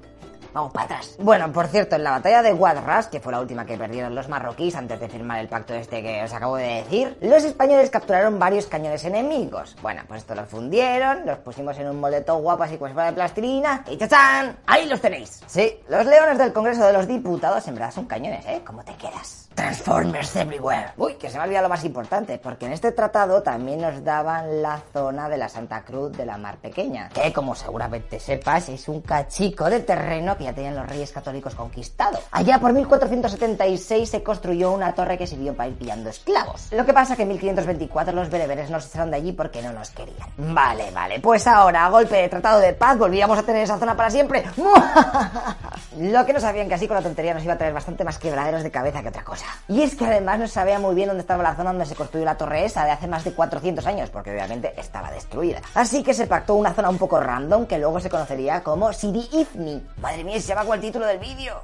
Vamos 0.54 0.72
para 0.72 0.86
atrás. 0.86 1.16
Bueno, 1.20 1.52
por 1.52 1.68
cierto, 1.68 1.96
en 1.96 2.04
la 2.04 2.12
batalla 2.12 2.42
de 2.42 2.52
Guadras, 2.54 3.08
que 3.08 3.20
fue 3.20 3.32
la 3.32 3.40
última 3.40 3.66
que 3.66 3.78
perdieron 3.78 4.16
los 4.16 4.28
marroquíes 4.28 4.76
antes 4.76 5.00
de 5.00 5.10
firmar 5.10 5.40
el 5.40 5.48
pacto 5.48 5.74
este 5.74 6.02
que 6.02 6.24
os 6.24 6.34
acabo 6.34 6.58
de 6.58 6.84
decir, 6.84 7.18
los 7.22 7.44
españoles 7.44 7.90
capturaron 7.90 8.40
varios 8.40 8.68
cañones 8.68 9.04
enemigos. 9.06 9.76
Bueno, 9.82 10.04
pues 10.08 10.22
estos 10.22 10.38
los 10.38 10.50
fundieron, 10.50 11.26
los 11.26 11.40
pusimos 11.40 11.78
en 11.78 11.90
un 11.90 12.00
molde 12.00 12.22
todo 12.22 12.38
guapo 12.38 12.64
así 12.64 12.78
como 12.78 12.94
de 13.02 13.14
plastilina 13.14 13.84
y 13.88 13.98
¡chachán! 13.98 14.58
Ahí 14.66 14.88
los 14.88 15.02
tenéis. 15.02 15.42
Sí, 15.48 15.80
los 15.88 16.06
leones 16.06 16.38
del 16.38 16.54
Congreso 16.54 16.86
de 16.86 16.94
los 16.94 17.08
Diputados 17.08 17.68
en 17.68 17.76
verdad 17.76 17.92
son 17.92 18.06
cañones, 18.06 18.46
¿eh? 18.46 18.62
¿Cómo 18.66 18.84
te 18.84 18.94
quedas? 18.96 19.50
Transformers 19.56 20.36
everywhere. 20.36 20.94
Uy, 20.98 21.16
que 21.16 21.30
se 21.30 21.36
me 21.36 21.42
ha 21.42 21.46
olvidado 21.46 21.64
lo 21.64 21.70
más 21.70 21.84
importante, 21.84 22.38
porque 22.38 22.66
en 22.66 22.74
este 22.74 22.92
tratado 22.92 23.44
también 23.44 23.82
nos 23.82 24.04
daban 24.04 24.62
la 24.62 24.82
zona 24.94 25.30
de 25.30 25.38
la 25.38 25.50
Santa 25.50 25.84
Cruz 25.84 26.12
de 26.18 26.26
la 26.26 26.38
Mar 26.38 26.58
Pequeña, 26.58 27.10
que 27.10 27.34
como 27.34 27.56
seguramente 27.56 28.20
sepas 28.20 28.70
es 28.70 28.88
un 28.88 29.02
cachico 29.02 29.70
de 29.70 29.82
terreno 29.82 30.38
que 30.38 30.46
ya 30.46 30.54
tenían 30.54 30.76
los 30.76 30.88
reyes 30.88 31.12
católicos 31.12 31.56
conquistado. 31.56 32.20
Allá 32.32 32.60
por 32.60 32.74
1476 32.74 34.10
se 34.10 34.24
construyó 34.24 34.72
una 34.72 34.94
torre 34.94 35.18
que 35.18 35.28
sirvió 35.28 35.54
para 35.54 35.70
ir 35.70 35.78
pillando 35.78 36.10
esclavos. 36.10 36.72
Lo 36.72 36.86
que 36.86 36.94
pasa 36.94 37.16
que 37.16 37.24
en 37.24 37.30
1524 37.30 38.14
los 38.14 38.30
bereberes 38.30 38.70
nos 38.70 38.88
echaron 38.88 39.12
de 39.12 39.18
allí 39.18 39.32
porque 39.34 39.62
no 39.62 39.74
nos 39.74 39.92
querían. 39.92 40.30
Vale, 40.38 40.92
vale, 40.92 41.20
pues 41.20 41.46
ahora 41.48 41.86
a 41.86 41.90
golpe 41.90 42.16
de 42.16 42.30
tratado 42.30 42.60
de 42.60 42.74
paz 42.74 42.98
volvíamos 42.98 43.38
a 43.38 43.44
tener 43.44 43.64
esa 43.64 43.78
zona 43.78 43.96
para 43.96 44.10
siempre. 44.10 44.44
Lo 45.98 46.26
que 46.26 46.34
no 46.34 46.40
sabían 46.40 46.68
que 46.68 46.76
así 46.76 46.88
con 46.88 46.96
la 46.96 47.04
tontería 47.04 47.34
nos 47.34 47.44
iba 47.44 47.54
a 47.54 47.58
traer 47.58 47.74
bastante 47.74 48.04
más 48.04 48.18
quebraderos 48.18 48.64
de 48.64 48.72
cabeza 48.72 49.02
que 49.02 49.10
otra 49.10 49.24
cosa. 49.24 49.41
Y 49.68 49.82
es 49.82 49.96
que 49.96 50.06
además 50.06 50.40
no 50.40 50.48
sabía 50.48 50.80
muy 50.80 50.96
bien 50.96 51.08
dónde 51.08 51.22
estaba 51.22 51.44
la 51.44 51.56
zona 51.56 51.72
donde 51.72 51.86
se 51.86 51.96
construyó 51.96 52.26
la 52.26 52.38
torre 52.38 52.66
esa 52.66 52.86
de 52.86 52.92
hace 52.92 53.08
más 53.08 53.24
de 53.24 53.34
400 53.34 53.86
años, 53.88 54.10
porque 54.10 54.32
obviamente 54.32 54.74
estaba 54.78 55.12
destruida. 55.12 55.62
Así 55.74 56.04
que 56.04 56.14
se 56.14 56.28
pactó 56.28 56.56
una 56.56 56.74
zona 56.74 56.90
un 56.90 56.98
poco 56.98 57.20
random 57.20 57.66
que 57.66 57.78
luego 57.78 58.00
se 58.00 58.10
conocería 58.10 58.64
como 58.64 58.92
Sidi 58.94 59.30
Ifni. 59.32 59.86
Madre 60.02 60.24
mía, 60.24 60.40
se 60.40 60.54
llama 60.54 60.76
el 60.76 60.82
título 60.82 61.06
del 61.06 61.20
vídeo. 61.20 61.62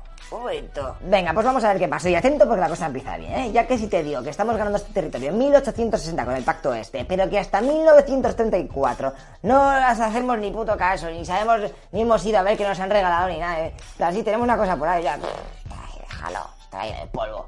Venga, 1.01 1.33
pues 1.33 1.45
vamos 1.45 1.63
a 1.63 1.69
ver 1.69 1.79
qué 1.79 1.87
pasa. 1.87 2.09
Y 2.09 2.15
atento 2.15 2.45
porque 2.45 2.59
la 2.59 2.67
cosa 2.67 2.87
empieza 2.87 3.15
bien, 3.15 3.31
¿eh? 3.31 3.51
Ya 3.53 3.65
que 3.65 3.77
si 3.77 3.87
te 3.87 4.03
digo 4.03 4.21
que 4.23 4.29
estamos 4.29 4.57
ganando 4.57 4.77
este 4.77 4.91
territorio 4.91 5.29
en 5.29 5.37
1860 5.37 6.25
con 6.25 6.35
el 6.35 6.43
pacto 6.43 6.73
este, 6.73 7.05
pero 7.05 7.29
que 7.29 7.39
hasta 7.39 7.61
1934 7.61 9.13
no 9.43 9.71
las 9.71 9.99
hacemos 9.99 10.37
ni 10.37 10.51
puto 10.51 10.75
caso, 10.75 11.09
ni 11.09 11.25
sabemos, 11.25 11.71
ni 11.93 12.01
hemos 12.01 12.25
ido 12.25 12.39
a 12.39 12.41
ver 12.41 12.57
que 12.57 12.67
nos 12.67 12.79
han 12.79 12.89
regalado 12.89 13.29
ni 13.29 13.39
nada, 13.39 13.59
¿eh? 13.61 13.73
Pero 13.97 14.09
así 14.09 14.21
tenemos 14.23 14.43
una 14.43 14.57
cosa 14.57 14.75
por 14.75 14.89
ahí, 14.89 15.03
ya. 15.03 15.17
Déjalo, 15.17 16.39
trae 16.77 17.01
el 17.01 17.09
polvo. 17.09 17.47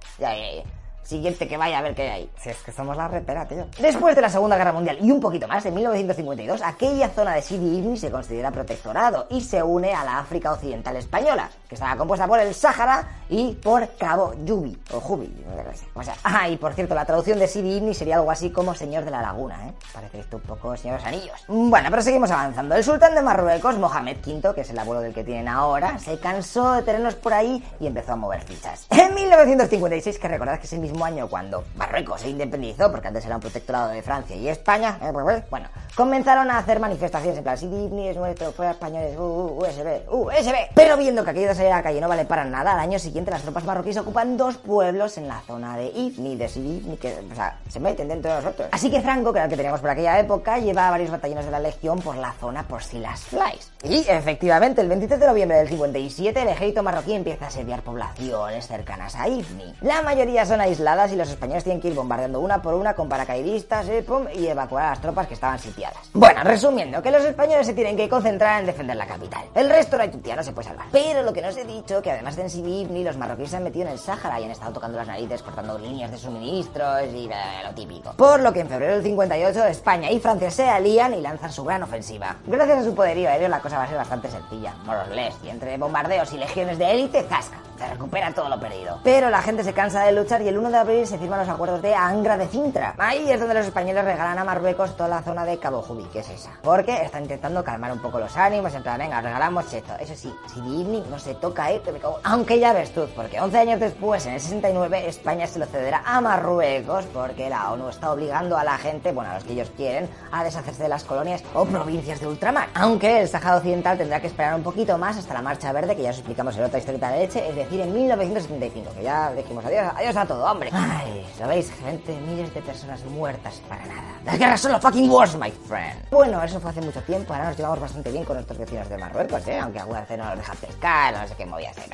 Siguiente 1.10 1.48
que 1.48 1.58
vaya 1.58 1.80
a 1.80 1.82
ver 1.82 1.96
qué 1.96 2.04
hay 2.04 2.10
ahí. 2.10 2.30
Si 2.38 2.52
es 2.52 2.58
que 2.58 2.72
somos 2.72 2.96
la 2.96 3.08
repera, 3.08 3.48
tío. 3.48 3.66
Después 3.80 4.16
de 4.16 4.22
la 4.22 4.30
Segunda 4.30 4.58
Guerra 4.58 4.74
Mundial 4.74 5.00
y 5.02 5.10
un 5.10 5.20
poquito 5.20 5.48
más, 5.48 5.66
en 5.66 5.74
1952, 5.74 6.62
aquella 6.62 7.10
zona 7.10 7.34
de 7.34 7.42
Sidi 7.42 7.98
se 7.98 8.12
considera 8.12 8.52
protectorado 8.52 9.26
y 9.32 9.42
se 9.42 9.64
une 9.64 9.92
a 9.92 10.04
la 10.04 10.20
África 10.20 10.54
Occidental 10.54 10.96
Española, 10.98 11.50
que 11.68 11.74
estaba 11.74 11.96
compuesta 11.96 12.28
por 12.28 12.40
el 12.40 12.54
Sáhara 12.54 13.08
y 13.28 13.54
por 13.56 13.90
Cabo 13.98 14.36
Yubi, 14.46 14.78
o 14.94 15.00
Jubi, 15.00 15.34
no 15.48 15.74
sé. 15.74 15.86
O 15.96 16.04
sea, 16.04 16.14
ah, 16.24 16.48
y 16.48 16.58
por 16.58 16.74
cierto, 16.74 16.94
la 16.94 17.06
traducción 17.06 17.40
de 17.40 17.48
Sidi 17.48 17.78
Ifni 17.78 17.96
sería 17.96 18.18
algo 18.18 18.30
así 18.30 18.52
como 18.52 18.76
Señor 18.76 19.04
de 19.04 19.10
la 19.10 19.24
Laguna, 19.24 19.68
¿eh? 19.68 19.74
Parece 19.92 20.20
esto 20.20 20.38
un 20.38 20.44
poco 20.44 20.78
Señor 20.78 20.98
de 20.98 21.06
los 21.06 21.08
Anillos. 21.08 21.44
Bueno, 21.48 21.90
pero 21.90 22.04
seguimos 22.04 22.30
avanzando. 22.30 22.76
El 22.76 22.84
sultán 22.84 23.16
de 23.16 23.24
Marruecos, 23.24 23.80
Mohamed 23.80 24.18
V, 24.24 24.54
que 24.54 24.62
es 24.62 24.70
el 24.70 24.78
abuelo 24.78 25.02
del 25.02 25.16
que 25.16 25.24
tienen 25.24 25.48
ahora, 25.48 25.98
se 25.98 26.20
cansó 26.20 26.74
de 26.74 26.84
tenernos 26.84 27.16
por 27.16 27.34
ahí 27.34 27.64
y 27.80 27.88
empezó 27.88 28.14
a 28.14 28.16
mover 28.16 28.42
fichas. 28.42 28.86
En 28.92 29.16
1956, 29.16 30.20
que 30.20 30.28
recordad 30.28 30.60
que 30.60 30.68
es 30.68 30.74
el 30.74 30.82
mismo 30.82 30.99
año 31.06 31.28
cuando 31.28 31.64
Marruecos 31.76 32.22
se 32.22 32.30
independizó, 32.30 32.92
porque 32.92 33.08
antes 33.08 33.26
era 33.26 33.36
un 33.36 33.42
protectorado 33.42 33.90
de 33.90 34.02
Francia 34.02 34.36
y 34.36 34.48
España, 34.48 34.98
eh, 35.02 35.11
bueno, 35.50 35.69
comenzaron 35.95 36.50
a 36.50 36.58
hacer 36.58 36.80
manifestaciones 36.80 37.38
en 37.38 37.44
plan, 37.44 37.58
si 37.58 37.68
Disney 37.68 38.10
es 38.10 38.18
nuestro, 38.18 38.52
fuera 38.52 38.72
españoles, 38.72 39.18
uh, 39.18 39.22
uh, 39.22 39.61
USB, 39.61 40.02
USB. 40.10 40.56
Pero 40.74 40.98
viendo 40.98 41.24
que 41.24 41.32
aquello 41.32 41.50
de 41.50 41.56
salir 41.56 41.72
a 41.72 41.78
la 41.78 41.84
calle 41.84 42.02
no 42.02 42.08
vale 42.08 42.26
para 42.26 42.45
nada, 42.45 42.74
al 42.74 42.80
año 42.80 43.00
siguiente 43.00 43.32
las 43.32 43.42
tropas 43.42 43.64
marroquíes 43.64 43.98
ocupan 43.98 44.38
dos 44.38 44.58
pueblos 44.58 45.18
en 45.18 45.28
la 45.28 45.42
zona 45.42 45.78
de 45.78 45.88
Ifni, 45.88 46.36
de 46.36 46.50
Sidi, 46.50 46.98
que, 46.98 47.19
o 47.32 47.36
sea, 47.36 47.58
se 47.69 47.80
meten 47.80 48.08
dentro 48.08 48.32
de 48.32 48.42
nosotros. 48.42 48.69
Así 48.72 48.90
que 48.90 49.02
Franco, 49.02 49.32
que 49.32 49.40
era 49.40 49.45
el 49.45 49.50
que 49.50 49.58
teníamos 49.58 49.82
por 49.82 49.90
aquella 49.90 50.19
época, 50.19 50.58
lleva 50.58 50.90
varios 50.90 51.11
batallones 51.11 51.45
de 51.45 51.52
la 51.52 51.60
Legión 51.60 52.00
por 52.00 52.16
la 52.16 52.34
zona 52.34 52.64
por 52.64 52.84
si 52.84 53.00
las 53.00 53.22
flies. 53.22 53.72
Y 53.84 54.06
efectivamente, 54.10 54.82
el 54.82 54.90
23 54.90 55.19
de 55.19 55.28
noviembre 55.28 55.58
del 55.58 55.69
57, 55.69 56.42
el 56.42 56.48
ejército 56.48 56.84
marroquí 56.84 57.14
empieza 57.14 57.45
a 57.45 57.48
asediar 57.48 57.82
poblaciones 57.82 58.68
cercanas 58.68 59.16
a 59.16 59.28
Ifni. 59.28 59.74
La 59.82 60.02
mayoría 60.02 60.45
son 60.45 60.61
aisladas 60.61 60.89
y 60.90 61.16
los 61.16 61.30
españoles 61.30 61.64
tienen 61.64 61.80
que 61.80 61.90
ir 61.90 61.93
bombardeando 61.93 62.40
una 62.40 62.64
por 62.64 62.74
una 62.74 62.95
con 62.95 63.08
paracaidistas 63.08 63.88
eh, 63.90 64.03
y 64.34 64.48
evacuar 64.48 64.85
a 64.85 64.90
las 64.90 65.01
tropas 65.01 65.27
que 65.27 65.35
estaban 65.35 65.59
sitiadas. 65.59 66.09
Bueno, 66.14 66.43
resumiendo, 66.43 67.00
que 67.03 67.11
los 67.11 67.24
españoles 67.24 67.68
se 67.68 67.74
tienen 67.74 67.95
que 67.95 68.09
concentrar 68.09 68.59
en 68.59 68.66
defender 68.66 68.95
la 68.95 69.06
capital. 69.06 69.43
El 69.53 69.69
resto 69.69 69.98
de 69.98 70.08
la 70.08 70.11
tutía 70.11 70.35
no 70.35 70.42
se 70.42 70.51
puede 70.51 70.68
salvar. 70.68 70.88
Pero 70.92 71.22
lo 71.22 71.32
que 71.32 71.43
no 71.43 71.50
os 71.50 71.58
he 71.58 71.64
dicho, 71.64 72.01
que 72.01 72.11
además 72.11 72.35
de 72.35 72.42
en 72.42 72.93
ni 72.93 73.03
los 73.03 73.18
marroquíes 73.18 73.51
se 73.51 73.58
han 73.58 73.64
metido 73.64 73.85
en 73.85 73.92
el 73.92 74.00
Sáhara 74.00 74.40
y 74.40 74.45
han 74.45 74.51
estado 74.51 74.74
tocando 74.74 74.98
las 74.98 75.08
narices, 75.08 75.43
cortando 75.43 75.77
líneas 75.77 76.09
de 76.09 76.18
suministros 76.18 77.03
y 77.14 77.30
lo 77.64 77.76
típico. 77.76 78.14
Por 78.14 78.40
lo 78.40 78.51
que 78.51 78.61
en 78.61 78.68
febrero 78.68 78.95
del 78.95 79.03
58 79.03 79.66
España 79.66 80.09
y 80.09 80.19
Francia 80.19 80.50
se 80.50 80.68
alían 80.68 81.14
y 81.14 81.22
lanzan 81.22 81.51
su 81.51 81.64
gran 81.64 81.84
ofensiva. 81.84 82.35
Gracias 82.48 82.80
a 82.80 82.84
su 82.84 82.95
poderío 82.95 83.30
aéreo 83.30 83.48
la 83.48 83.59
cosa 83.59 83.77
va 83.77 83.84
a 83.84 83.88
ser 83.88 83.98
bastante 83.98 84.27
sencilla, 84.27 84.74
more 84.85 85.01
or 85.01 85.09
less, 85.09 85.35
y 85.43 85.50
entre 85.50 85.77
bombardeos 85.77 86.34
y 86.34 86.38
legiones 86.38 86.80
de 86.80 86.92
élite, 86.92 87.24
zasca 87.24 87.59
se 87.80 87.88
recupera 87.88 88.32
todo 88.34 88.50
lo 88.50 88.59
perdido. 88.59 89.00
Pero 89.03 89.30
la 89.30 89.42
gente 89.42 89.64
se 89.64 89.74
cansa 89.74 90.03
de 90.03 90.11
luchar 90.11 90.42
y 90.42 90.50
el 90.50 90.58
1 90.58 90.69
de 90.69 90.78
abril 90.80 91.06
se 91.06 91.17
firman 91.17 91.40
los 91.40 91.49
acuerdos 91.49 91.82
de 91.82 91.93
Angra 91.93 92.38
de 92.38 92.48
Cintra. 92.48 92.95
Ahí 92.98 93.30
es 93.30 93.40
donde 93.40 93.53
los 93.53 93.66
españoles 93.66 94.03
regalan 94.03 94.38
a 94.38 94.43
Marruecos 94.43 94.95
toda 94.95 95.09
la 95.09 95.22
zona 95.22 95.45
de 95.45 95.58
Cabo 95.58 95.82
Jubi, 95.82 96.06
que 96.06 96.19
es 96.19 96.30
esa. 96.30 96.51
Porque 96.64 97.03
están 97.03 97.24
intentando 97.24 97.64
calmar 97.64 97.91
un 97.91 97.99
poco 97.99 98.19
los 98.19 98.35
ánimos, 98.38 98.74
en 98.74 98.83
plan, 98.83 98.98
venga, 98.98 99.22
regalamos 99.22 99.72
esto. 99.74 99.93
Eso 99.99 100.16
sí, 100.16 100.33
si 100.53 100.61
Divni 100.61 101.03
no 101.09 101.19
se 101.19 101.35
toca, 101.35 101.72
eh, 101.72 101.82
que 101.83 101.91
me 101.91 101.99
cago. 101.99 102.19
Aunque 102.24 102.59
ya 102.59 102.74
ves 102.74 102.91
tú, 102.93 103.08
porque 103.16 103.40
11 103.40 103.58
años 103.58 103.80
después, 103.80 104.25
en 104.25 104.33
el 104.33 104.41
69, 104.41 105.08
España 105.08 105.48
se 105.48 105.59
lo 105.59 105.66
cederá 105.66 106.01
a 106.06 106.22
Marruecos 106.22 107.06
porque 107.14 107.49
la 107.49 107.72
ONU 107.72 107.90
está 107.90 108.11
obligando 108.11 108.58
a 108.58 108.64
la 108.64 108.77
gente, 108.77 109.11
bueno, 109.11 109.32
a 109.32 109.35
los 109.35 109.43
que 109.43 109.53
ellos 109.53 109.72
quieren, 109.75 110.09
a 110.32 110.43
deshacerse 110.43 110.83
de 110.83 110.90
las 110.90 111.03
colonias 111.03 111.43
o 111.53 111.66
provincias 111.66 112.19
de 112.19 112.27
ultramar. 112.27 112.69
Aunque 112.74 113.22
el 113.22 113.27
Sáhara 113.27 113.58
Occidental 113.58 113.98
tendrá 113.98 114.19
que 114.19 114.27
esperar 114.27 114.56
un 114.56 114.64
poquito 114.64 114.98
más 114.98 115.17
hasta 115.17 115.33
la 115.33 115.41
Marcha 115.41 115.72
Verde, 115.72 115.95
que 115.95 116.03
ya 116.03 116.11
os 116.11 116.17
explicamos 116.17 116.56
en 116.58 116.64
otra 116.64 116.80
historieta 116.80 117.09
de 117.11 117.19
leche, 117.19 117.49
es 117.49 117.56
decir, 117.56 117.82
en 117.82 117.93
1975, 117.93 118.91
que 118.95 119.03
ya 119.03 119.32
dijimos 119.33 119.66
adiós, 119.66 119.91
adiós 119.95 120.16
a 120.16 120.25
todo, 120.25 120.48
hombre. 120.60 120.70
Ay, 120.74 121.26
¿sabéis, 121.38 121.72
gente? 121.82 122.14
Miles 122.28 122.54
de 122.54 122.62
personas 122.62 123.04
muertas 123.06 123.62
para 123.70 123.86
nada. 123.86 124.02
Las 124.26 124.38
guerras 124.38 124.60
son 124.60 124.72
los 124.74 124.82
fucking 124.82 125.10
wars, 125.10 125.36
my 125.36 125.52
friend. 125.52 126.10
Bueno, 126.12 126.44
eso 126.44 126.60
fue 126.60 126.72
hace 126.72 126.82
mucho 126.82 127.02
tiempo, 127.04 127.34
ahora 127.34 127.50
nos 127.50 127.58
llevamos 127.58 127.80
bastante 127.80 128.12
bien 128.12 128.26
con 128.26 128.36
nuestros 128.36 128.58
vecinos 128.58 128.90
de 128.90 128.98
Marruecos, 128.98 129.48
¿eh? 129.48 129.58
Aunque 129.58 129.80
alguna 129.80 130.02
vez 130.02 130.18
no 130.18 130.26
nos 130.26 130.38
dejan 130.38 130.58
pescar, 130.58 131.14
no 131.14 131.28
sé 131.28 131.36
qué 131.36 131.46
movías. 131.46 131.78
¿eh? 131.78 131.90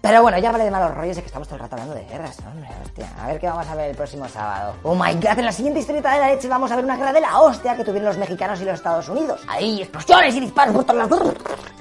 Pero 0.00 0.22
bueno, 0.22 0.38
ya 0.38 0.52
vale 0.52 0.64
de 0.64 0.70
malos 0.70 0.94
rollos 0.94 1.16
de 1.16 1.22
que 1.22 1.26
estamos 1.26 1.48
todo 1.48 1.56
el 1.56 1.62
rato 1.62 1.76
hablando 1.76 1.94
de 1.94 2.04
guerras, 2.04 2.38
hombre, 2.46 2.68
hostia. 2.84 3.08
A 3.18 3.26
ver 3.28 3.40
qué 3.40 3.46
vamos 3.46 3.66
a 3.66 3.74
ver 3.74 3.90
el 3.90 3.96
próximo 3.96 4.28
sábado. 4.28 4.74
Oh 4.82 4.94
my 4.94 5.14
god, 5.14 5.38
en 5.38 5.44
la 5.46 5.52
siguiente 5.52 5.80
historieta 5.80 6.12
de 6.12 6.18
la 6.18 6.28
leche 6.28 6.48
vamos 6.48 6.70
a 6.70 6.76
ver 6.76 6.84
una 6.84 6.96
guerra 6.96 7.12
de 7.12 7.20
la 7.20 7.40
hostia 7.40 7.76
que 7.76 7.84
tuvieron 7.84 8.08
los 8.08 8.18
mexicanos 8.18 8.60
y 8.60 8.64
los 8.64 8.74
Estados 8.74 9.08
Unidos. 9.08 9.40
Ahí, 9.48 9.80
explosiones 9.80 10.34
y 10.34 10.40
disparos 10.40 10.74
por 10.74 10.84
todas 10.84 11.08
las... 11.08 11.20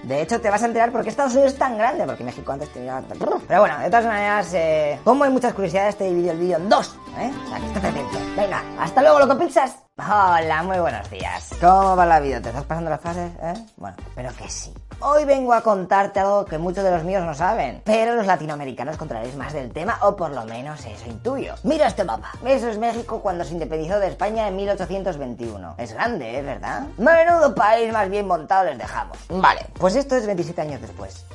De 0.04 0.22
hecho, 0.22 0.42
te 0.42 0.50
vas 0.50 0.64
a 0.64 0.66
enterar 0.66 0.92
por 0.92 1.04
qué 1.04 1.10
Estados 1.10 1.34
Unidos 1.34 1.54
es 1.54 1.60
tan 1.60 1.78
grande, 1.78 2.06
porque 2.06 2.24
México 2.24 2.52
antes 2.52 2.70
tenía... 2.70 3.02
Pero 3.48 3.60
bueno, 3.60 3.78
de 3.80 3.90
todas 3.90 4.06
maneras, 4.06 4.52
eh, 4.54 5.00
como 5.04 5.24
hay 5.24 5.30
muchas 5.30 5.54
curiosidades, 5.54 5.96
te 5.96 6.06
el 6.30 6.38
vídeo 6.38 6.58
en 6.58 6.70
dos, 6.70 6.96
¿eh? 7.18 7.32
O 7.46 7.50
sea, 7.50 7.60
que 7.60 7.66
estés 7.68 7.84
atento. 7.84 8.18
Venga, 8.36 8.64
hasta 8.80 9.02
luego, 9.02 9.20
lo 9.20 9.28
que 9.28 9.36
piensas. 9.36 9.78
Hola, 9.98 10.64
muy 10.64 10.80
buenos 10.80 11.10
días. 11.10 11.52
¿Cómo 11.60 11.96
va 11.96 12.06
la 12.06 12.20
vida? 12.20 12.42
¿Te 12.42 12.50
estás 12.50 12.66
pasando 12.66 12.90
las 12.90 13.02
fases, 13.02 13.32
eh? 13.42 13.54
Bueno, 13.78 13.96
pero 14.16 14.34
que 14.36 14.50
sí. 14.50 14.74
Hoy 15.00 15.26
vengo 15.26 15.54
a 15.54 15.62
contarte 15.62 16.20
algo 16.20 16.46
que 16.46 16.58
muchos 16.58 16.84
de 16.84 16.92
los 16.92 17.04
míos 17.04 17.24
no 17.24 17.34
saben, 17.34 17.82
pero 17.86 18.16
los 18.16 18.26
latinoamericanos 18.26 18.98
controláis 18.98 19.36
más 19.36 19.54
del 19.54 19.72
tema, 19.72 19.98
o 20.02 20.16
por 20.16 20.32
lo 20.32 20.46
menos 20.46 20.86
eso 20.86 21.08
intuyo. 21.08 21.56
Mira 21.64 21.88
este 21.88 22.04
mapa. 22.04 22.32
Eso 22.46 22.70
es 22.70 22.78
México 22.78 23.22
cuando 23.22 23.44
se 23.44 23.54
independizó 23.54 24.00
de 24.00 24.08
España 24.08 24.48
en 24.48 24.56
1821. 24.56 25.76
Es 25.78 25.94
grande, 25.94 26.38
¿eh? 26.38 26.42
¿Verdad? 26.42 26.84
Menudo 26.98 27.54
país 27.56 27.92
más 27.92 28.10
bien 28.10 28.28
montado 28.28 28.66
les 28.66 28.78
dejamos. 28.78 29.18
Vale, 29.30 29.66
pues 29.80 29.96
esto 29.96 30.16
es 30.16 30.26
27 30.26 30.62
años 30.62 30.82
después. 30.82 31.26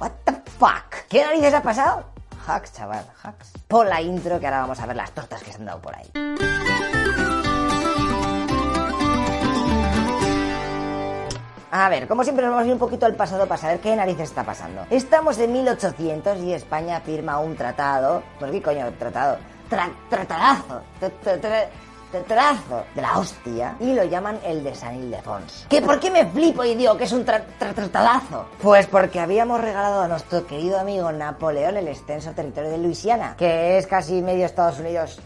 What 0.00 0.12
the 0.24 0.32
fuck? 0.58 1.06
¿Qué 1.08 1.24
narices 1.24 1.54
ha 1.54 1.62
pasado? 1.62 2.11
Hacks, 2.46 2.72
chaval, 2.72 3.04
hacks. 3.22 3.52
Pon 3.68 3.88
la 3.88 4.00
intro 4.00 4.40
que 4.40 4.46
ahora 4.46 4.60
vamos 4.62 4.80
a 4.80 4.86
ver 4.86 4.96
las 4.96 5.12
tortas 5.12 5.42
que 5.42 5.52
se 5.52 5.58
han 5.58 5.66
dado 5.66 5.80
por 5.80 5.94
ahí. 5.94 6.10
A 11.74 11.88
ver, 11.88 12.06
como 12.06 12.22
siempre 12.22 12.44
nos 12.44 12.52
vamos 12.52 12.64
a 12.64 12.66
ir 12.66 12.72
un 12.74 12.78
poquito 12.78 13.06
al 13.06 13.14
pasado 13.14 13.46
para 13.46 13.58
saber 13.58 13.80
qué 13.80 13.96
narices 13.96 14.28
está 14.28 14.44
pasando. 14.44 14.84
Estamos 14.90 15.38
en 15.38 15.52
1800 15.52 16.38
y 16.40 16.52
España 16.52 17.00
firma 17.00 17.38
un 17.38 17.56
tratado. 17.56 18.22
¿Por 18.38 18.50
qué 18.50 18.60
coño 18.60 18.92
tratado? 18.98 19.38
Tra 19.70 19.90
tratadazo. 20.10 20.82
Tratadazo 22.12 22.84
de 22.94 23.00
la 23.00 23.18
hostia 23.18 23.74
y 23.80 23.94
lo 23.94 24.04
llaman 24.04 24.38
el 24.44 24.62
de 24.62 24.74
San 24.74 24.96
Ildefonso. 24.96 25.66
¿Qué 25.70 25.80
por 25.80 25.98
qué 25.98 26.10
me 26.10 26.26
flipo 26.26 26.62
y 26.62 26.74
digo 26.74 26.94
que 26.98 27.04
es 27.04 27.12
un 27.12 27.24
tra 27.24 27.42
tra 27.58 27.72
tratadazo? 27.72 28.46
Pues 28.60 28.86
porque 28.86 29.18
habíamos 29.18 29.62
regalado 29.62 30.02
a 30.02 30.08
nuestro 30.08 30.46
querido 30.46 30.78
amigo 30.78 31.10
Napoleón 31.10 31.78
el 31.78 31.88
extenso 31.88 32.32
territorio 32.32 32.70
de 32.70 32.76
Luisiana, 32.76 33.34
que 33.38 33.78
es 33.78 33.86
casi 33.86 34.20
medio 34.20 34.44
Estados 34.44 34.78
Unidos 34.78 35.20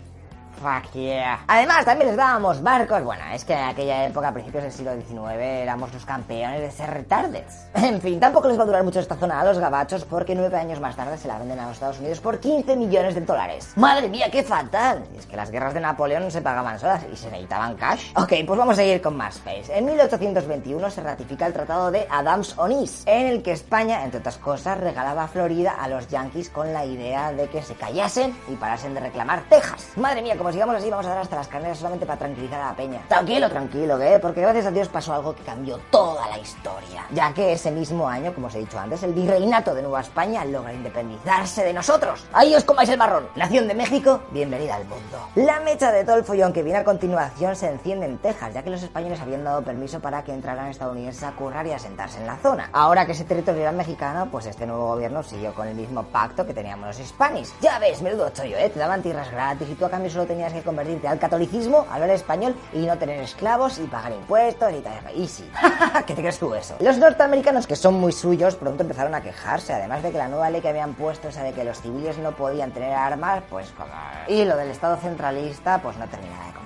Fuck 0.60 0.92
yeah. 0.94 1.40
Además, 1.46 1.84
también 1.84 2.08
les 2.08 2.16
dábamos 2.16 2.62
barcos. 2.62 3.02
Bueno, 3.04 3.22
es 3.32 3.44
que 3.44 3.52
en 3.52 3.64
aquella 3.64 4.06
época, 4.06 4.28
a 4.28 4.32
principios 4.32 4.64
del 4.64 4.72
siglo 4.72 4.92
XIX, 4.94 5.40
éramos 5.40 5.92
los 5.92 6.04
campeones 6.04 6.60
de 6.60 6.70
ser 6.70 6.90
retardes. 6.90 7.66
En 7.86 8.00
fin, 8.00 8.18
tampoco 8.18 8.48
les 8.48 8.58
va 8.58 8.64
a 8.64 8.66
durar 8.66 8.82
mucho 8.82 9.00
esta 9.00 9.14
zona 9.16 9.40
a 9.40 9.44
los 9.44 9.58
gabachos 9.58 10.04
porque 10.04 10.34
nueve 10.34 10.56
años 10.56 10.80
más 10.80 10.96
tarde 10.96 11.16
se 11.16 11.28
la 11.28 11.38
venden 11.38 11.58
a 11.60 11.66
los 11.66 11.74
Estados 11.74 11.98
Unidos 12.00 12.20
por 12.20 12.40
15 12.40 12.74
millones 12.76 13.14
de 13.14 13.20
dólares. 13.20 13.72
¡Madre 13.76 14.08
mía, 14.08 14.28
qué 14.30 14.42
fatal! 14.42 15.04
Y 15.14 15.18
es 15.18 15.26
que 15.26 15.36
las 15.36 15.50
guerras 15.50 15.72
de 15.72 15.80
Napoleón 15.80 16.24
no 16.24 16.30
se 16.30 16.42
pagaban 16.42 16.78
solas 16.78 17.04
y 17.12 17.16
se 17.16 17.30
necesitaban 17.30 17.76
cash. 17.76 18.12
Ok, 18.16 18.32
pues 18.46 18.58
vamos 18.58 18.78
a 18.78 18.84
ir 18.84 19.00
con 19.00 19.16
más 19.16 19.38
face. 19.38 19.76
En 19.76 19.84
1821 19.84 20.90
se 20.90 21.02
ratifica 21.02 21.46
el 21.46 21.52
Tratado 21.52 21.90
de 21.90 22.06
Adams-Onís, 22.10 23.04
en 23.06 23.26
el 23.28 23.42
que 23.42 23.52
España, 23.52 24.04
entre 24.04 24.20
otras 24.20 24.38
cosas, 24.38 24.78
regalaba 24.78 25.28
Florida 25.28 25.76
a 25.78 25.88
los 25.88 26.08
yankees 26.08 26.50
con 26.50 26.72
la 26.72 26.84
idea 26.84 27.32
de 27.32 27.48
que 27.48 27.62
se 27.62 27.74
callasen 27.74 28.36
y 28.48 28.56
parasen 28.56 28.94
de 28.94 29.00
reclamar 29.00 29.44
Texas. 29.48 29.88
Madre 29.96 30.22
mía, 30.22 30.36
como 30.46 30.52
sigamos 30.52 30.76
así, 30.76 30.88
vamos 30.88 31.06
a 31.06 31.08
dar 31.08 31.18
hasta 31.18 31.34
las 31.34 31.48
carneras 31.48 31.76
solamente 31.76 32.06
para 32.06 32.20
tranquilizar 32.20 32.60
a 32.60 32.66
la 32.66 32.76
peña. 32.76 33.00
Tranquilo, 33.08 33.50
tranquilo, 33.50 34.00
¿eh? 34.00 34.20
Porque 34.22 34.40
gracias 34.42 34.66
a 34.66 34.70
Dios 34.70 34.86
pasó 34.86 35.12
algo 35.12 35.34
que 35.34 35.42
cambió 35.42 35.76
toda 35.90 36.24
la 36.28 36.38
historia. 36.38 37.04
Ya 37.10 37.34
que 37.34 37.54
ese 37.54 37.72
mismo 37.72 38.08
año, 38.08 38.32
como 38.32 38.46
os 38.46 38.54
he 38.54 38.60
dicho 38.60 38.78
antes, 38.78 39.02
el 39.02 39.12
virreinato 39.12 39.74
de 39.74 39.82
Nueva 39.82 40.02
España 40.02 40.44
logra 40.44 40.72
independizarse 40.72 41.64
de 41.64 41.72
nosotros. 41.72 42.24
Ahí 42.32 42.54
os 42.54 42.62
comáis 42.62 42.88
el 42.90 42.96
marrón. 42.96 43.26
Nación 43.34 43.66
de 43.66 43.74
México, 43.74 44.20
bienvenida 44.30 44.76
al 44.76 44.84
mundo. 44.84 45.18
La 45.34 45.58
mecha 45.58 45.90
de 45.90 46.04
todo 46.04 46.14
el 46.14 46.22
follón 46.22 46.52
que 46.52 46.62
viene 46.62 46.78
a 46.78 46.84
continuación 46.84 47.56
se 47.56 47.68
enciende 47.68 48.06
en 48.06 48.18
Texas, 48.18 48.54
ya 48.54 48.62
que 48.62 48.70
los 48.70 48.84
españoles 48.84 49.20
habían 49.20 49.42
dado 49.42 49.62
permiso 49.62 49.98
para 49.98 50.22
que 50.22 50.32
entraran 50.32 50.68
estadounidenses 50.68 51.24
a 51.24 51.32
currar 51.32 51.66
y 51.66 51.72
a 51.72 51.78
sentarse 51.80 52.20
en 52.20 52.26
la 52.28 52.36
zona. 52.36 52.70
Ahora 52.72 53.04
que 53.04 53.12
ese 53.12 53.24
territorio 53.24 53.62
era 53.62 53.72
mexicano, 53.72 54.28
pues 54.30 54.46
este 54.46 54.64
nuevo 54.64 54.86
gobierno 54.86 55.24
siguió 55.24 55.52
con 55.54 55.66
el 55.66 55.74
mismo 55.74 56.04
pacto 56.04 56.46
que 56.46 56.54
teníamos 56.54 56.86
los 56.86 57.00
hispanis. 57.00 57.52
Ya 57.60 57.80
ves, 57.80 58.00
menudo 58.00 58.30
chollo, 58.30 58.56
¿eh? 58.58 58.70
Te 58.70 58.78
daban 58.78 59.02
tierras 59.02 59.28
gratis 59.32 59.68
y 59.68 59.74
tú 59.74 59.84
a 59.84 59.90
cambio 59.90 60.08
solo 60.08 60.24
tenías 60.24 60.35
que 60.36 60.62
convertirte 60.62 61.08
al 61.08 61.18
catolicismo, 61.18 61.86
hablar 61.90 62.10
español 62.10 62.54
y 62.72 62.86
no 62.86 62.96
tener 62.98 63.20
esclavos 63.20 63.78
y 63.78 63.84
pagar 63.84 64.12
impuestos 64.12 64.72
y 64.72 64.80
tal. 64.80 64.94
Easy. 65.16 65.48
¿Qué 66.06 66.14
te 66.14 66.20
crees 66.20 66.38
tú 66.38 66.54
eso? 66.54 66.76
Los 66.80 66.98
norteamericanos, 66.98 67.66
que 67.66 67.76
son 67.76 67.94
muy 67.94 68.12
suyos, 68.12 68.54
pronto 68.56 68.82
empezaron 68.82 69.14
a 69.14 69.22
quejarse, 69.22 69.72
además 69.72 70.02
de 70.02 70.12
que 70.12 70.18
la 70.18 70.28
nueva 70.28 70.50
ley 70.50 70.60
que 70.60 70.68
habían 70.68 70.94
puesto, 70.94 71.28
esa 71.28 71.42
de 71.42 71.52
que 71.52 71.64
los 71.64 71.80
civiles 71.80 72.18
no 72.18 72.32
podían 72.32 72.72
tener 72.72 72.92
armas, 72.92 73.42
pues 73.48 73.70
como... 73.70 73.90
Y 74.28 74.44
lo 74.44 74.56
del 74.56 74.70
Estado 74.70 74.96
centralista, 74.96 75.80
pues 75.82 75.96
no 75.96 76.06
terminaba 76.06 76.46
de 76.46 76.52
convencerles. 76.52 76.65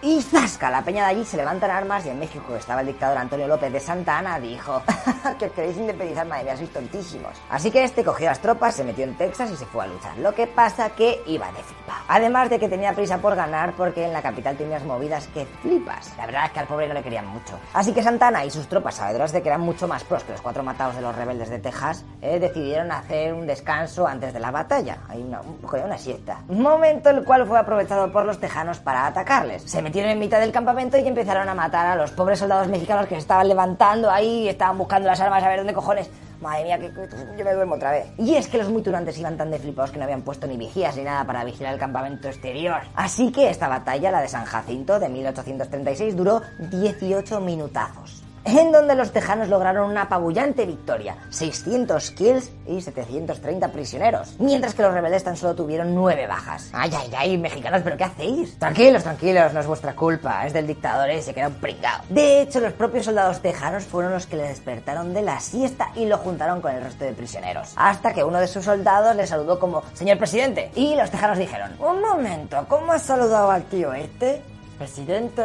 Y 0.00 0.22
zasca, 0.22 0.70
la 0.70 0.82
peña 0.82 1.06
de 1.06 1.10
allí 1.10 1.24
se 1.24 1.36
levantan 1.36 1.72
armas 1.72 2.06
y 2.06 2.10
en 2.10 2.20
México 2.20 2.54
estaba 2.54 2.82
el 2.82 2.86
dictador 2.86 3.18
Antonio 3.18 3.48
López 3.48 3.72
de 3.72 3.80
Santa 3.80 4.18
Ana, 4.18 4.38
dijo 4.38 4.80
que 5.40 5.46
os 5.46 5.52
queréis 5.52 5.76
independizar, 5.76 6.24
madre 6.24 6.44
mía, 6.44 6.56
sois 6.56 6.72
tontísimos. 6.72 7.32
Así 7.50 7.72
que 7.72 7.82
este 7.82 8.04
cogió 8.04 8.26
las 8.26 8.38
tropas, 8.38 8.76
se 8.76 8.84
metió 8.84 9.02
en 9.02 9.16
Texas 9.16 9.50
y 9.50 9.56
se 9.56 9.66
fue 9.66 9.82
a 9.82 9.86
luchar. 9.88 10.16
Lo 10.18 10.32
que 10.34 10.46
pasa 10.46 10.90
que 10.90 11.20
iba 11.26 11.48
de 11.48 11.64
flipa. 11.64 12.04
Además 12.06 12.48
de 12.48 12.60
que 12.60 12.68
tenía 12.68 12.92
prisa 12.92 13.18
por 13.18 13.34
ganar 13.34 13.72
porque 13.72 14.04
en 14.04 14.12
la 14.12 14.22
capital 14.22 14.56
tenías 14.56 14.84
movidas 14.84 15.26
que 15.34 15.46
flipas. 15.62 16.16
La 16.16 16.26
verdad 16.26 16.44
es 16.46 16.52
que 16.52 16.60
al 16.60 16.66
pobre 16.68 16.86
no 16.86 16.94
le 16.94 17.02
querían 17.02 17.26
mucho. 17.26 17.58
Así 17.74 17.92
que 17.92 18.00
Santana 18.00 18.44
y 18.44 18.52
sus 18.52 18.68
tropas, 18.68 18.94
sabedoras 18.94 19.32
de 19.32 19.42
que 19.42 19.48
eran 19.48 19.62
mucho 19.62 19.88
más 19.88 20.04
pros 20.04 20.22
que 20.22 20.30
los 20.30 20.40
cuatro 20.40 20.62
matados 20.62 20.94
de 20.94 21.02
los 21.02 21.16
rebeldes 21.16 21.50
de 21.50 21.58
Texas, 21.58 22.04
eh, 22.22 22.38
decidieron 22.38 22.92
hacer 22.92 23.34
un 23.34 23.48
descanso 23.48 24.06
antes 24.06 24.32
de 24.32 24.38
la 24.38 24.52
batalla. 24.52 24.98
Hay 25.08 25.22
una, 25.22 25.40
una 25.40 25.98
siesta. 25.98 26.42
Momento 26.46 27.10
el 27.10 27.24
cual 27.24 27.48
fue 27.48 27.58
aprovechado 27.58 28.12
por 28.12 28.24
los 28.24 28.38
tejanos 28.38 28.78
para 28.78 29.04
atacarles. 29.04 29.62
Se 29.62 29.87
metieron 29.88 30.10
en 30.10 30.18
mitad 30.18 30.38
del 30.38 30.52
campamento 30.52 30.98
y 30.98 31.08
empezaron 31.08 31.48
a 31.48 31.54
matar 31.54 31.86
a 31.86 31.96
los 31.96 32.10
pobres 32.10 32.40
soldados 32.40 32.68
mexicanos 32.68 33.06
que 33.06 33.14
se 33.14 33.20
estaban 33.20 33.48
levantando 33.48 34.10
ahí 34.10 34.42
y 34.44 34.48
estaban 34.48 34.76
buscando 34.76 35.08
las 35.08 35.18
armas 35.18 35.42
a 35.42 35.48
ver 35.48 35.60
dónde 35.60 35.72
cojones. 35.72 36.10
Madre 36.42 36.64
mía, 36.64 36.78
que, 36.78 36.92
yo 37.38 37.44
me 37.44 37.54
duermo 37.54 37.76
otra 37.76 37.92
vez. 37.92 38.06
Y 38.18 38.34
es 38.34 38.48
que 38.48 38.58
los 38.58 38.68
muy 38.68 38.82
turantes 38.82 39.18
iban 39.18 39.38
tan 39.38 39.50
de 39.50 39.58
flipados 39.58 39.90
que 39.90 39.96
no 39.96 40.04
habían 40.04 40.20
puesto 40.20 40.46
ni 40.46 40.58
vigías 40.58 40.94
ni 40.94 41.04
nada 41.04 41.24
para 41.24 41.42
vigilar 41.42 41.72
el 41.72 41.80
campamento 41.80 42.28
exterior. 42.28 42.82
Así 42.94 43.32
que 43.32 43.48
esta 43.48 43.66
batalla, 43.66 44.10
la 44.10 44.20
de 44.20 44.28
San 44.28 44.44
Jacinto 44.44 45.00
de 45.00 45.08
1836, 45.08 46.14
duró 46.14 46.42
18 46.58 47.40
minutazos. 47.40 48.27
En 48.44 48.72
donde 48.72 48.94
los 48.94 49.12
tejanos 49.12 49.48
lograron 49.48 49.90
una 49.90 50.02
apabullante 50.02 50.64
victoria, 50.64 51.16
600 51.30 52.10
kills 52.12 52.50
y 52.66 52.80
730 52.80 53.68
prisioneros, 53.68 54.36
mientras 54.38 54.74
que 54.74 54.82
los 54.82 54.92
rebeldes 54.92 55.24
tan 55.24 55.36
solo 55.36 55.54
tuvieron 55.54 55.94
9 55.94 56.26
bajas. 56.26 56.70
Ay, 56.72 56.90
ay, 56.96 57.10
ay, 57.16 57.38
mexicanos, 57.38 57.82
¿pero 57.82 57.96
qué 57.96 58.04
hacéis? 58.04 58.58
Tranquilos, 58.58 59.02
tranquilos, 59.02 59.52
no 59.52 59.60
es 59.60 59.66
vuestra 59.66 59.94
culpa, 59.94 60.46
es 60.46 60.52
del 60.52 60.66
dictador 60.66 61.10
ese 61.10 61.34
que 61.34 61.40
era 61.40 61.48
un 61.48 61.54
pringao. 61.54 62.02
De 62.08 62.42
hecho, 62.42 62.60
los 62.60 62.72
propios 62.72 63.04
soldados 63.04 63.40
tejanos 63.40 63.84
fueron 63.84 64.12
los 64.12 64.26
que 64.26 64.36
le 64.36 64.44
despertaron 64.44 65.12
de 65.12 65.22
la 65.22 65.40
siesta 65.40 65.90
y 65.94 66.06
lo 66.06 66.18
juntaron 66.18 66.60
con 66.60 66.74
el 66.74 66.82
resto 66.82 67.04
de 67.04 67.12
prisioneros. 67.12 67.72
Hasta 67.76 68.14
que 68.14 68.24
uno 68.24 68.40
de 68.40 68.46
sus 68.46 68.64
soldados 68.64 69.14
le 69.16 69.26
saludó 69.26 69.58
como, 69.58 69.82
señor 69.94 70.18
presidente, 70.18 70.70
y 70.74 70.94
los 70.94 71.10
tejanos 71.10 71.38
dijeron, 71.38 71.72
Un 71.78 72.00
momento, 72.00 72.64
¿cómo 72.68 72.92
has 72.92 73.02
saludado 73.02 73.50
al 73.50 73.64
tío 73.64 73.92
este? 73.92 74.42
Presidente. 74.78 75.42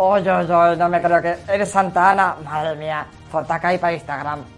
Oye, 0.00 0.30
oye, 0.30 0.76
no 0.76 0.88
me 0.88 1.02
creo 1.02 1.20
que 1.20 1.36
eres 1.48 1.70
Santa 1.70 2.10
Ana. 2.12 2.36
Madre 2.44 2.76
mía, 2.76 3.04
fotaca 3.30 3.68
ahí 3.68 3.78
para 3.78 3.94
Instagram. 3.94 4.57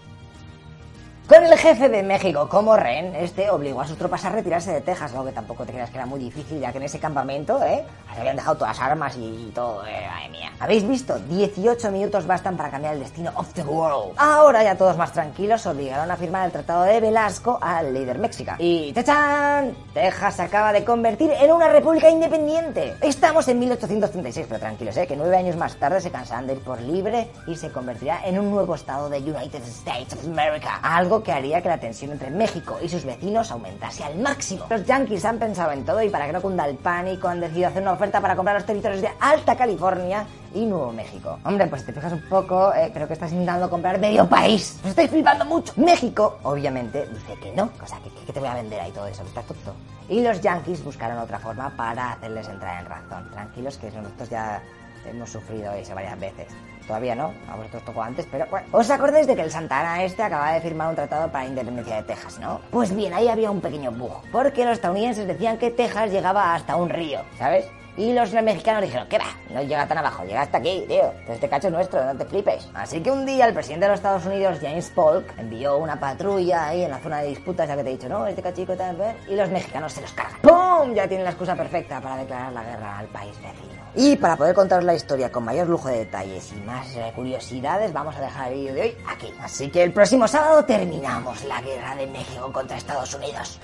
Con 1.31 1.45
el 1.45 1.57
jefe 1.57 1.89
de 1.89 2.03
México 2.03 2.49
como 2.49 2.77
rehén, 2.77 3.15
este 3.15 3.51
obligó 3.51 3.81
a 3.81 3.87
sus 3.87 3.97
tropas 3.97 4.25
a 4.25 4.31
retirarse 4.31 4.73
de 4.73 4.81
Texas, 4.81 5.13
algo 5.13 5.27
que 5.27 5.31
tampoco 5.31 5.65
te 5.65 5.71
creas 5.71 5.89
que 5.89 5.97
era 5.97 6.05
muy 6.05 6.19
difícil, 6.19 6.59
ya 6.59 6.73
que 6.73 6.79
en 6.79 6.83
ese 6.83 6.99
campamento, 6.99 7.63
¿eh? 7.63 7.85
Habían 8.19 8.35
dejado 8.35 8.57
todas 8.57 8.77
las 8.77 8.85
armas 8.85 9.17
y 9.17 9.53
todo, 9.55 9.87
eh, 9.87 10.09
madre 10.11 10.29
mía. 10.31 10.51
¿Habéis 10.59 10.89
visto? 10.89 11.21
18 11.21 11.93
minutos 11.93 12.27
bastan 12.27 12.57
para 12.57 12.69
cambiar 12.69 12.95
el 12.95 13.01
destino 13.01 13.31
of 13.37 13.53
the 13.55 13.63
world. 13.63 14.15
Ahora 14.17 14.65
ya 14.65 14.77
todos 14.77 14.97
más 14.97 15.13
tranquilos, 15.13 15.65
obligaron 15.67 16.11
a 16.11 16.17
firmar 16.17 16.47
el 16.47 16.51
Tratado 16.51 16.83
de 16.83 17.01
Velasco 17.01 17.61
al 17.63 17.95
líder 17.95 18.19
México. 18.19 18.51
Y 18.59 18.93
¡tachán! 18.93 19.73
Texas 19.95 20.35
se 20.35 20.43
acaba 20.43 20.73
de 20.73 20.85
convertir 20.85 21.31
en 21.31 21.53
una 21.53 21.69
república 21.69 22.11
independiente. 22.11 22.97
Estamos 23.01 23.47
en 23.47 23.61
1836, 23.61 24.47
pero 24.49 24.59
tranquilos, 24.59 24.97
¿eh? 24.97 25.07
Que 25.07 25.15
nueve 25.15 25.37
años 25.37 25.55
más 25.55 25.77
tarde 25.77 26.01
se 26.01 26.11
cansarán 26.11 26.49
de 26.49 26.55
ir 26.55 26.61
por 26.61 26.81
libre 26.81 27.31
y 27.47 27.55
se 27.55 27.71
convertirá 27.71 28.27
en 28.27 28.37
un 28.37 28.51
nuevo 28.51 28.75
estado 28.75 29.09
de 29.09 29.19
United 29.19 29.63
States 29.63 30.15
of 30.15 30.27
America. 30.27 30.81
Algo 30.83 31.20
que 31.23 31.33
haría 31.33 31.63
que 31.63 31.69
la 31.69 31.79
tensión 31.79 32.13
entre 32.13 32.31
México 32.31 32.79
y 32.83 32.89
sus 32.89 33.05
vecinos 33.05 33.51
aumentase 33.51 34.05
al 34.05 34.19
máximo. 34.19 34.67
Los 34.69 34.85
yankees 34.85 35.25
han 35.25 35.39
pensado 35.39 35.73
en 35.73 35.85
todo 35.85 36.03
y 36.03 36.09
para 36.09 36.27
que 36.27 36.33
no 36.33 36.41
cunda 36.41 36.67
el 36.67 36.77
pánico 36.77 37.29
han 37.29 37.41
decidido 37.41 37.69
hacer 37.69 37.83
una 37.83 37.93
oferta 37.93 38.21
para 38.21 38.37
comprar 38.37 38.57
los 38.57 38.67
territorios 38.67 39.01
de 39.03 39.11
Alta 39.21 39.57
California 39.57 40.27
y 40.55 40.67
Nuevo 40.67 40.93
México. 40.93 41.39
Hombre, 41.45 41.67
pues 41.67 41.83
si 41.83 41.89
te 41.89 41.93
fijas 41.93 42.13
un 42.13 42.23
poco, 42.29 42.73
eh, 42.75 42.91
creo 42.93 43.07
que 43.07 43.15
estás 43.15 43.31
intentando 43.33 43.71
comprar 43.71 43.99
medio 43.99 44.29
país. 44.29 44.79
Os 44.83 44.91
estáis 44.91 45.11
flipando 45.11 45.45
mucho. 45.45 45.73
México, 45.77 46.39
obviamente, 46.43 47.07
dice 47.07 47.35
que 47.41 47.53
no. 47.53 47.71
O 47.83 47.87
sea, 47.87 47.99
que, 48.01 48.33
te 48.33 48.41
voy 48.41 48.49
a 48.49 48.55
vender 48.55 48.81
ahí 48.81 48.91
todo 48.93 49.07
eso, 49.07 49.23
que 49.23 49.29
estás 49.29 49.47
tonto. 49.47 49.75
Y 50.09 50.23
los 50.23 50.41
yankees 50.41 50.83
buscaron 50.83 51.19
otra 51.19 51.39
forma 51.39 51.71
para 51.77 52.13
hacerles 52.13 52.49
entrar 52.49 52.83
en 52.83 52.89
razón. 52.89 53.31
Tranquilos, 53.31 53.79
que 53.79 53.91
nosotros 53.91 54.29
ya 54.29 54.63
hemos 55.07 55.31
sufrido 55.31 55.73
eso 55.73 55.95
varias 55.95 56.19
veces. 56.19 56.49
Todavía 56.91 57.15
no, 57.15 57.33
a 57.49 57.55
vosotros 57.55 57.85
tocó 57.85 58.03
antes, 58.03 58.27
pero 58.29 58.47
bueno. 58.51 58.67
¿Os 58.73 58.91
acordáis 58.91 59.25
de 59.29 59.37
que 59.37 59.43
el 59.43 59.51
Santana 59.53 60.03
este 60.03 60.25
acaba 60.25 60.51
de 60.51 60.61
firmar 60.61 60.89
un 60.89 60.97
tratado 60.97 61.31
para 61.31 61.45
la 61.45 61.51
independencia 61.51 61.95
de 61.95 62.03
Texas, 62.03 62.41
no? 62.41 62.61
Pues 62.73 62.93
bien, 62.93 63.15
ahí 63.15 63.29
había 63.29 63.49
un 63.49 63.61
pequeño 63.61 63.93
bug, 63.93 64.23
porque 64.33 64.65
los 64.65 64.73
estadounidenses 64.73 65.29
decían 65.29 65.57
que 65.57 65.71
Texas 65.71 66.11
llegaba 66.11 66.53
hasta 66.53 66.75
un 66.75 66.89
río, 66.89 67.21
¿sabes? 67.39 67.67
Y 67.97 68.13
los 68.13 68.33
mexicanos 68.33 68.83
dijeron, 68.83 69.07
¿qué 69.09 69.19
va? 69.19 69.27
No 69.51 69.63
llega 69.63 69.87
tan 69.87 69.99
abajo, 69.99 70.25
llega 70.25 70.43
hasta 70.43 70.59
aquí, 70.59 70.85
tío. 70.89 71.13
Este 71.29 71.49
cacho 71.49 71.69
es 71.69 71.73
nuestro, 71.73 72.05
no 72.05 72.17
te 72.17 72.25
flipes. 72.25 72.69
Así 72.75 73.03
que 73.03 73.11
un 73.11 73.27
día 73.27 73.47
el 73.47 73.55
presidente 73.55 73.87
de 73.87 73.91
los 73.91 73.99
Estados 73.99 74.25
Unidos, 74.27 74.59
James 74.61 74.91
Polk, 74.95 75.39
envió 75.39 75.77
una 75.79 75.99
patrulla 75.99 76.69
ahí 76.69 76.85
en 76.85 76.91
la 76.91 76.99
zona 76.99 77.19
de 77.21 77.29
disputas, 77.29 77.69
ya 77.69 77.77
que 77.77 77.83
te 77.83 77.91
he 77.91 77.93
dicho, 77.93 78.09
no, 78.09 78.27
este 78.27 78.43
cachico 78.43 78.77
tal, 78.77 78.97
ver, 78.97 79.17
y 79.29 79.35
los 79.35 79.51
mexicanos 79.51 79.93
se 79.93 80.01
los 80.01 80.13
cargan. 80.13 80.41
¡Pum! 80.41 80.95
Ya 80.95 81.09
tienen 81.09 81.25
la 81.25 81.31
excusa 81.31 81.55
perfecta 81.57 82.01
para 82.01 82.17
declarar 82.17 82.53
la 82.53 82.63
guerra 82.63 82.99
al 82.99 83.07
país 83.09 83.35
vecino. 83.37 83.81
Y 83.95 84.17
para 84.17 84.37
poder 84.37 84.55
contaros 84.55 84.85
la 84.85 84.95
historia 84.95 85.33
con 85.33 85.45
mayor 85.45 85.69
lujo 85.69 85.89
de 85.89 85.99
detalles 85.99 86.53
y 86.53 86.61
más 86.61 86.95
eh, 86.95 87.13
curiosidades, 87.15 87.93
vamos 87.93 88.17
a 88.17 88.21
dejar 88.21 88.53
el 88.53 88.61
vídeo 88.61 88.75
de 88.75 88.83
hoy 88.83 88.97
aquí. 89.09 89.33
Así 89.43 89.69
que 89.69 89.83
el 89.83 89.93
próximo 89.93 90.29
sábado 90.29 90.65
terminamos 90.65 91.45
la 91.45 91.61
guerra 91.61 91.97
de 91.97 92.07
México 92.07 92.53
contra 92.53 92.77
Estados 92.77 93.13
Unidos. 93.15 93.61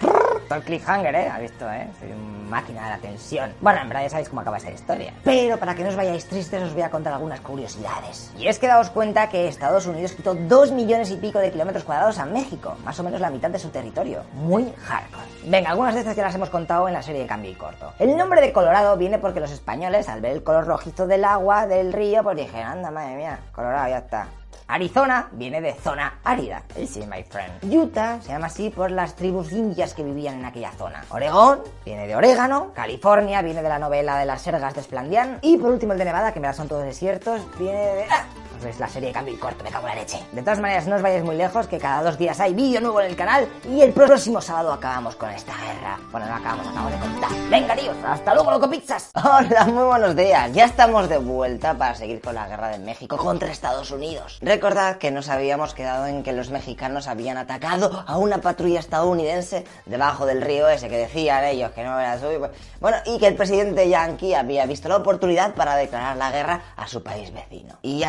Todo 0.49 0.58
el 0.58 0.65
cliffhanger, 0.65 1.15
¿eh? 1.15 1.28
¿Ha 1.28 1.39
visto, 1.39 1.70
eh? 1.70 1.89
Soy 1.99 2.12
una 2.12 2.49
máquina 2.49 2.84
de 2.84 2.91
la 2.91 2.99
tensión. 2.99 3.52
Bueno, 3.60 3.81
en 3.81 3.89
verdad 3.89 4.05
ya 4.05 4.10
sabéis 4.10 4.28
cómo 4.28 4.41
acaba 4.42 4.57
esta 4.58 4.70
historia. 4.70 5.12
Pero 5.25 5.58
para 5.58 5.75
que 5.75 5.83
no 5.83 5.89
os 5.89 5.97
vayáis 5.97 6.26
tristes, 6.26 6.62
os 6.62 6.73
voy 6.73 6.83
a 6.83 6.91
contar 6.91 7.12
algunas 7.12 7.41
curiosidades. 7.41 8.33
Y 8.39 8.47
es 8.47 8.58
que 8.58 8.68
daos 8.68 8.91
cuenta 8.91 9.28
que 9.28 9.49
Estados 9.49 9.86
Unidos 9.86 10.12
quitó 10.12 10.34
dos 10.34 10.70
millones 10.70 11.10
y 11.10 11.16
pico 11.16 11.41
de 11.41 11.50
kilómetros 11.50 11.84
cuadrados 11.84 12.18
a 12.18 12.26
México. 12.26 12.76
Más 12.84 12.99
o 13.00 13.02
menos 13.02 13.20
la 13.20 13.31
mitad 13.31 13.50
de 13.50 13.58
su 13.58 13.70
territorio. 13.70 14.23
Muy 14.34 14.73
hardcore. 14.84 15.26
Venga, 15.47 15.70
algunas 15.70 15.94
de 15.94 16.00
estas 16.00 16.16
ya 16.16 16.23
las 16.23 16.34
hemos 16.34 16.50
contado 16.50 16.86
en 16.86 16.94
la 16.94 17.02
serie 17.02 17.23
de 17.23 17.26
Cambio 17.26 17.50
y 17.50 17.55
Corto. 17.55 17.92
El 17.99 18.16
nombre 18.16 18.41
de 18.41 18.52
Colorado 18.52 18.97
viene 18.97 19.18
porque 19.18 19.41
los 19.41 19.50
españoles, 19.50 20.08
al 20.08 20.20
ver 20.20 20.33
el 20.33 20.44
color 20.44 20.66
rojizo 20.66 21.07
del 21.07 21.25
agua 21.25 21.66
del 21.66 21.92
río, 21.92 22.23
pues 22.23 22.36
dijeron, 22.36 22.66
anda, 22.66 22.91
madre 22.91 23.16
mía, 23.16 23.41
Colorado, 23.52 23.89
ya 23.89 23.99
está. 23.99 24.28
Arizona 24.69 25.28
viene 25.33 25.61
de 25.61 25.75
zona 25.75 26.19
árida. 26.25 26.62
Sí, 26.75 27.07
my 27.07 27.23
friend. 27.23 27.73
Utah 27.73 28.20
se 28.20 28.28
llama 28.28 28.47
así 28.47 28.70
por 28.70 28.91
las 28.91 29.15
tribus 29.15 29.53
indias 29.53 29.95
que 29.95 30.03
vivían 30.03 30.41
en 30.41 30.45
aquella 30.45 30.73
zona. 30.73 31.05
Oregón 31.11 31.61
viene 31.85 32.07
de 32.07 32.17
orégano. 32.17 32.73
California 32.75 33.43
viene 33.43 33.62
de 33.62 33.69
la 33.69 33.78
novela 33.78 34.19
de 34.19 34.27
las 34.27 34.43
sergas 34.43 34.75
de 34.75 34.83
Splandian. 34.83 35.39
Y 35.43 35.57
por 35.57 35.70
último 35.70 35.93
el 35.93 35.99
de 35.99 36.05
Nevada, 36.07 36.33
que 36.33 36.41
me 36.41 36.53
son 36.53 36.69
todos 36.69 36.85
desiertos, 36.85 37.43
viene 37.59 37.78
de... 37.78 38.07
¡Ah! 38.11 38.25
Es 38.65 38.81
la 38.81 38.89
serie 38.89 39.09
de 39.09 39.15
cambio 39.15 39.35
y 39.35 39.36
corto, 39.36 39.62
me 39.62 39.70
cago 39.70 39.86
en 39.86 39.94
la 39.94 40.01
leche. 40.01 40.18
De 40.33 40.43
todas 40.43 40.59
maneras, 40.59 40.86
no 40.86 40.97
os 40.97 41.02
vayáis 41.02 41.23
muy 41.23 41.36
lejos, 41.36 41.67
que 41.67 41.78
cada 41.78 42.02
dos 42.02 42.18
días 42.18 42.41
hay 42.41 42.55
vídeo 42.55 42.81
nuevo 42.81 43.01
en 43.01 43.10
el 43.10 43.17
canal 43.17 43.47
y 43.68 43.81
el 43.81 43.93
próximo 43.93 44.41
sábado 44.41 44.73
acabamos 44.73 45.15
con 45.15 45.31
esta 45.31 45.52
guerra. 45.52 45.99
Bueno, 46.10 46.26
no 46.26 46.35
acabamos, 46.35 46.67
acabo 46.67 46.91
de 46.91 46.99
contar. 46.99 47.31
Venga, 47.49 47.76
tíos, 47.76 47.97
hasta 48.05 48.35
luego, 48.35 48.51
loco 48.51 48.68
pizzas. 48.68 49.10
Hola, 49.15 49.67
muy 49.67 49.85
buenos 49.85 50.17
días. 50.17 50.52
Ya 50.52 50.65
estamos 50.65 51.09
de 51.09 51.18
vuelta 51.18 51.75
para 51.75 51.94
seguir 51.94 52.20
con 52.20 52.35
la 52.35 52.49
guerra 52.49 52.68
de 52.68 52.78
México 52.78 53.17
contra 53.17 53.51
Estados 53.51 53.91
Unidos. 53.91 54.39
Recordad 54.41 54.97
que 54.97 55.10
nos 55.10 55.28
habíamos 55.28 55.75
quedado 55.75 56.07
en 56.07 56.23
que 56.23 56.33
los 56.33 56.51
mexicanos 56.51 57.07
habían 57.07 57.36
atacado 57.36 58.05
a 58.07 58.17
una 58.18 58.39
patrulla 58.39 58.81
estadounidense 58.81 59.65
debajo 59.85 60.26
del 60.26 60.43
río 60.43 60.68
ese 60.68 60.89
que 60.89 60.97
decían 60.97 61.44
ellos 61.44 61.70
que 61.73 61.85
no 61.85 62.01
era 62.01 62.18
suyo. 62.18 62.51
Bueno, 62.81 62.97
y 63.05 63.18
que 63.18 63.26
el 63.28 63.36
presidente 63.36 63.89
Yankee 63.89 64.35
había 64.35 64.67
visto 64.67 64.89
la 64.89 64.97
oportunidad 64.97 65.55
para 65.55 65.76
declarar 65.76 66.17
la 66.17 66.31
guerra 66.31 66.60
a 66.76 66.89
su 66.89 67.02
país 67.02 67.33
vecino. 67.33 67.76
Y 67.83 68.02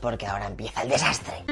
porque 0.00 0.26
ahora 0.26 0.46
empieza 0.46 0.82
el 0.82 0.90
desastre. 0.90 1.44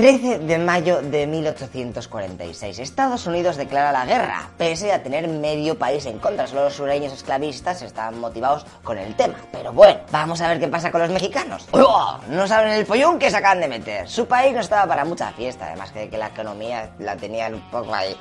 13 0.00 0.38
de 0.38 0.56
mayo 0.56 1.02
de 1.02 1.26
1846. 1.26 2.78
Estados 2.78 3.26
Unidos 3.26 3.56
declara 3.56 3.92
la 3.92 4.06
guerra, 4.06 4.48
pese 4.56 4.92
a 4.92 5.02
tener 5.02 5.28
medio 5.28 5.78
país 5.78 6.06
en 6.06 6.18
contra. 6.18 6.46
Solo 6.46 6.64
los 6.64 6.72
sureños 6.72 7.12
esclavistas 7.12 7.82
estaban 7.82 8.18
motivados 8.18 8.64
con 8.82 8.96
el 8.96 9.14
tema. 9.14 9.34
Pero 9.52 9.74
bueno, 9.74 10.00
vamos 10.10 10.40
a 10.40 10.48
ver 10.48 10.58
qué 10.58 10.68
pasa 10.68 10.90
con 10.90 11.02
los 11.02 11.10
mexicanos. 11.10 11.68
¡Oh! 11.72 12.18
No 12.30 12.46
saben 12.46 12.72
el 12.72 12.86
follón 12.86 13.18
que 13.18 13.30
se 13.30 13.36
acaban 13.36 13.60
de 13.60 13.68
meter. 13.68 14.08
Su 14.08 14.26
país 14.26 14.54
no 14.54 14.60
estaba 14.60 14.86
para 14.86 15.04
mucha 15.04 15.32
fiesta, 15.32 15.66
además 15.66 15.92
que 15.92 16.08
la 16.16 16.28
economía 16.28 16.92
la 16.98 17.16
tenían 17.16 17.56
un 17.56 17.70
poco 17.70 17.94
ahí. 17.94 18.16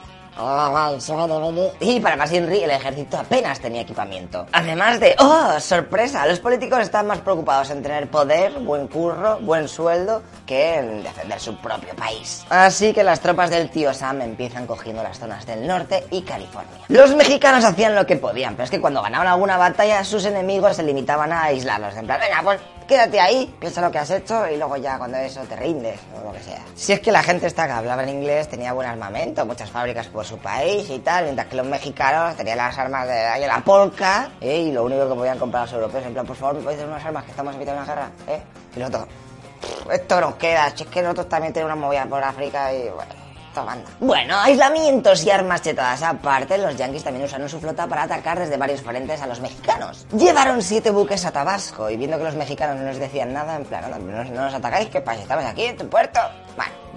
Y 1.79 1.99
para 1.99 2.15
más 2.15 2.31
el 2.31 2.51
ejército 2.51 3.17
apenas 3.17 3.59
tenía 3.59 3.81
equipamiento. 3.81 4.45
Además 4.51 4.99
de, 4.99 5.15
¡oh, 5.19 5.59
sorpresa! 5.59 6.25
Los 6.25 6.39
políticos 6.39 6.79
están 6.79 7.07
más 7.07 7.19
preocupados 7.19 7.69
en 7.71 7.81
tener 7.81 8.09
poder, 8.09 8.53
buen 8.59 8.87
curro, 8.87 9.39
buen 9.39 9.67
sueldo, 9.67 10.23
que 10.45 10.75
en 10.75 11.03
defender 11.03 11.39
su 11.39 11.55
propio 11.57 11.95
país. 11.95 12.45
Así 12.49 12.93
que 12.93 13.03
las 13.03 13.19
tropas 13.19 13.49
del 13.49 13.69
tío 13.69 13.93
Sam 13.93 14.21
empiezan 14.21 14.65
cogiendo 14.65 15.03
las 15.03 15.19
zonas 15.19 15.45
del 15.45 15.67
norte 15.67 16.05
y 16.11 16.21
California. 16.21 16.77
Los 16.87 17.15
mexicanos 17.15 17.63
hacían 17.63 17.95
lo 17.95 18.05
que 18.05 18.15
podían, 18.15 18.55
pero 18.55 18.65
es 18.65 18.71
que 18.71 18.81
cuando 18.81 19.01
ganaban 19.01 19.27
alguna 19.27 19.57
batalla, 19.57 20.03
sus 20.03 20.25
enemigos 20.25 20.75
se 20.75 20.83
limitaban 20.83 21.31
a 21.31 21.43
aislarlos. 21.43 21.95
En 21.95 22.05
plan, 22.05 22.19
venga, 22.19 22.41
pues 22.43 22.59
quédate 22.87 23.19
ahí, 23.19 23.55
piensa 23.59 23.81
lo 23.81 23.91
que 23.91 23.99
has 23.99 24.09
hecho 24.09 24.47
y 24.49 24.57
luego 24.57 24.75
ya 24.77 24.97
cuando 24.97 25.17
eso 25.17 25.41
te 25.41 25.55
rindes 25.55 25.99
o 26.19 26.25
lo 26.25 26.33
que 26.33 26.39
sea. 26.41 26.61
Si 26.75 26.91
es 26.91 26.99
que 26.99 27.11
la 27.11 27.21
gente 27.21 27.45
esta 27.45 27.67
que 27.67 27.73
hablaba 27.73 28.01
en 28.01 28.09
inglés 28.09 28.49
tenía 28.49 28.73
buen 28.73 28.87
armamento, 28.87 29.45
muchas 29.45 29.69
fábricas 29.69 30.07
su 30.23 30.37
país 30.37 30.89
y 30.89 30.99
tal, 30.99 31.25
mientras 31.25 31.47
que 31.47 31.55
los 31.55 31.65
mexicanos 31.65 32.35
tenían 32.35 32.57
las 32.57 32.77
armas 32.77 33.07
de 33.07 33.27
en 33.43 33.47
la 33.47 33.61
polca 33.63 34.29
¿eh? 34.41 34.57
y 34.57 34.71
lo 34.71 34.83
único 34.83 35.07
que 35.09 35.15
podían 35.15 35.37
comprar 35.39 35.63
los 35.63 35.73
europeos, 35.73 36.05
en 36.05 36.13
plan, 36.13 36.25
por 36.25 36.35
favor, 36.35 36.55
¿me 36.55 36.61
podéis 36.61 36.79
dar 36.81 36.89
unas 36.89 37.05
armas 37.05 37.23
que 37.23 37.31
estamos 37.31 37.55
evitando 37.55 37.81
una 37.83 37.93
guerra? 37.93 38.09
¿Eh? 38.27 38.41
Y 38.75 38.79
los 38.79 38.89
otros, 38.89 39.05
"Pff, 39.61 39.91
esto 39.91 40.21
nos 40.21 40.35
queda, 40.35 40.67
es 40.67 40.73
que 40.73 41.01
nosotros 41.01 41.29
también 41.29 41.53
tenemos 41.53 41.73
una 41.75 41.85
movida 41.87 42.05
por 42.05 42.23
África 42.23 42.73
y 42.73 42.89
bueno. 42.89 43.19
manda. 43.65 43.89
Bueno, 43.99 44.39
aislamientos 44.39 45.21
y 45.25 45.31
armas 45.31 45.61
chetadas 45.61 46.01
aparte, 46.03 46.57
los 46.57 46.77
yanquis 46.77 47.03
también 47.03 47.25
usaron 47.25 47.49
su 47.49 47.59
flota 47.59 47.87
para 47.87 48.03
atacar 48.03 48.39
desde 48.39 48.55
varios 48.55 48.79
frentes 48.81 49.21
a 49.21 49.27
los 49.27 49.41
mexicanos. 49.41 50.07
Llevaron 50.13 50.61
siete 50.61 50.91
buques 50.91 51.25
a 51.25 51.31
Tabasco 51.31 51.89
y 51.89 51.97
viendo 51.97 52.17
que 52.17 52.23
los 52.23 52.35
mexicanos 52.35 52.77
no 52.77 52.83
nos 52.83 52.97
decían 52.99 53.33
nada, 53.33 53.57
en 53.57 53.65
plan, 53.65 53.83
"Anda, 53.83 53.97
no, 53.99 54.23
no 54.23 54.41
nos 54.43 54.53
atacáis, 54.53 54.87
¿qué 54.87 55.01
pasa? 55.01 55.23
Estamos 55.23 55.43
aquí 55.43 55.65
en 55.65 55.75
tu 55.75 55.89
puerto. 55.89 56.21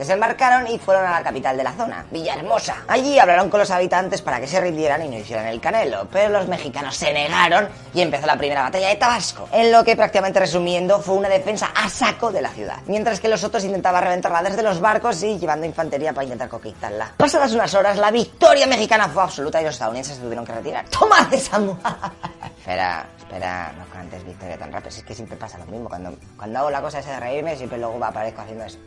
Desembarcaron 0.02 0.66
y 0.66 0.80
fueron 0.80 1.06
a 1.06 1.12
la 1.12 1.22
capital 1.22 1.56
de 1.56 1.62
la 1.62 1.70
zona, 1.74 2.04
Villahermosa. 2.10 2.78
Allí 2.88 3.20
hablaron 3.20 3.48
con 3.48 3.60
los 3.60 3.70
habitantes 3.70 4.20
para 4.20 4.40
que 4.40 4.48
se 4.48 4.60
rindieran 4.60 5.00
y 5.04 5.08
no 5.08 5.16
hicieran 5.16 5.46
el 5.46 5.60
canelo, 5.60 6.08
pero 6.10 6.28
los 6.30 6.48
mexicanos 6.48 6.96
se 6.96 7.12
negaron 7.12 7.68
y 7.94 8.00
empezó 8.00 8.26
la 8.26 8.36
primera 8.36 8.62
batalla 8.62 8.88
de 8.88 8.96
Tabasco, 8.96 9.48
en 9.52 9.70
lo 9.70 9.84
que 9.84 9.94
prácticamente 9.94 10.40
resumiendo 10.40 11.00
fue 11.00 11.14
una 11.14 11.28
defensa 11.28 11.70
a 11.72 11.88
saco 11.88 12.32
de 12.32 12.42
la 12.42 12.48
ciudad, 12.48 12.78
mientras 12.86 13.20
que 13.20 13.28
los 13.28 13.44
otros 13.44 13.62
intentaban 13.62 14.02
reventarla 14.02 14.42
desde 14.42 14.64
los 14.64 14.80
barcos 14.80 15.22
y 15.22 15.38
llevando 15.38 15.66
infantería 15.66 16.12
para 16.12 16.24
intentar 16.24 16.48
conquistarla. 16.48 17.12
Pasadas 17.16 17.52
unas 17.52 17.72
horas, 17.72 17.96
la 17.96 18.10
victoria 18.10 18.66
mexicana 18.66 19.08
fue 19.08 19.22
absoluta 19.22 19.60
y 19.60 19.64
los 19.66 19.74
estadounidenses 19.74 20.16
se 20.16 20.22
tuvieron 20.22 20.44
que 20.44 20.52
retirar. 20.52 20.84
¡Toma 20.88 21.28
esa 21.30 21.58
Espera, 22.58 23.06
espera, 23.16 23.72
no 23.78 23.84
cantes 23.92 24.24
victoria 24.24 24.58
tan 24.58 24.72
rápido, 24.72 24.88
es 24.88 25.04
que 25.04 25.14
siempre 25.14 25.36
pasa 25.36 25.58
lo 25.58 25.66
mismo, 25.66 25.88
cuando, 25.88 26.12
cuando 26.36 26.58
hago 26.58 26.70
la 26.70 26.82
cosa 26.82 26.98
esa 26.98 27.12
de 27.12 27.20
reírme, 27.20 27.56
siempre 27.56 27.78
luego 27.78 28.04
aparezco 28.04 28.40
haciendo 28.40 28.64
eso. 28.64 28.78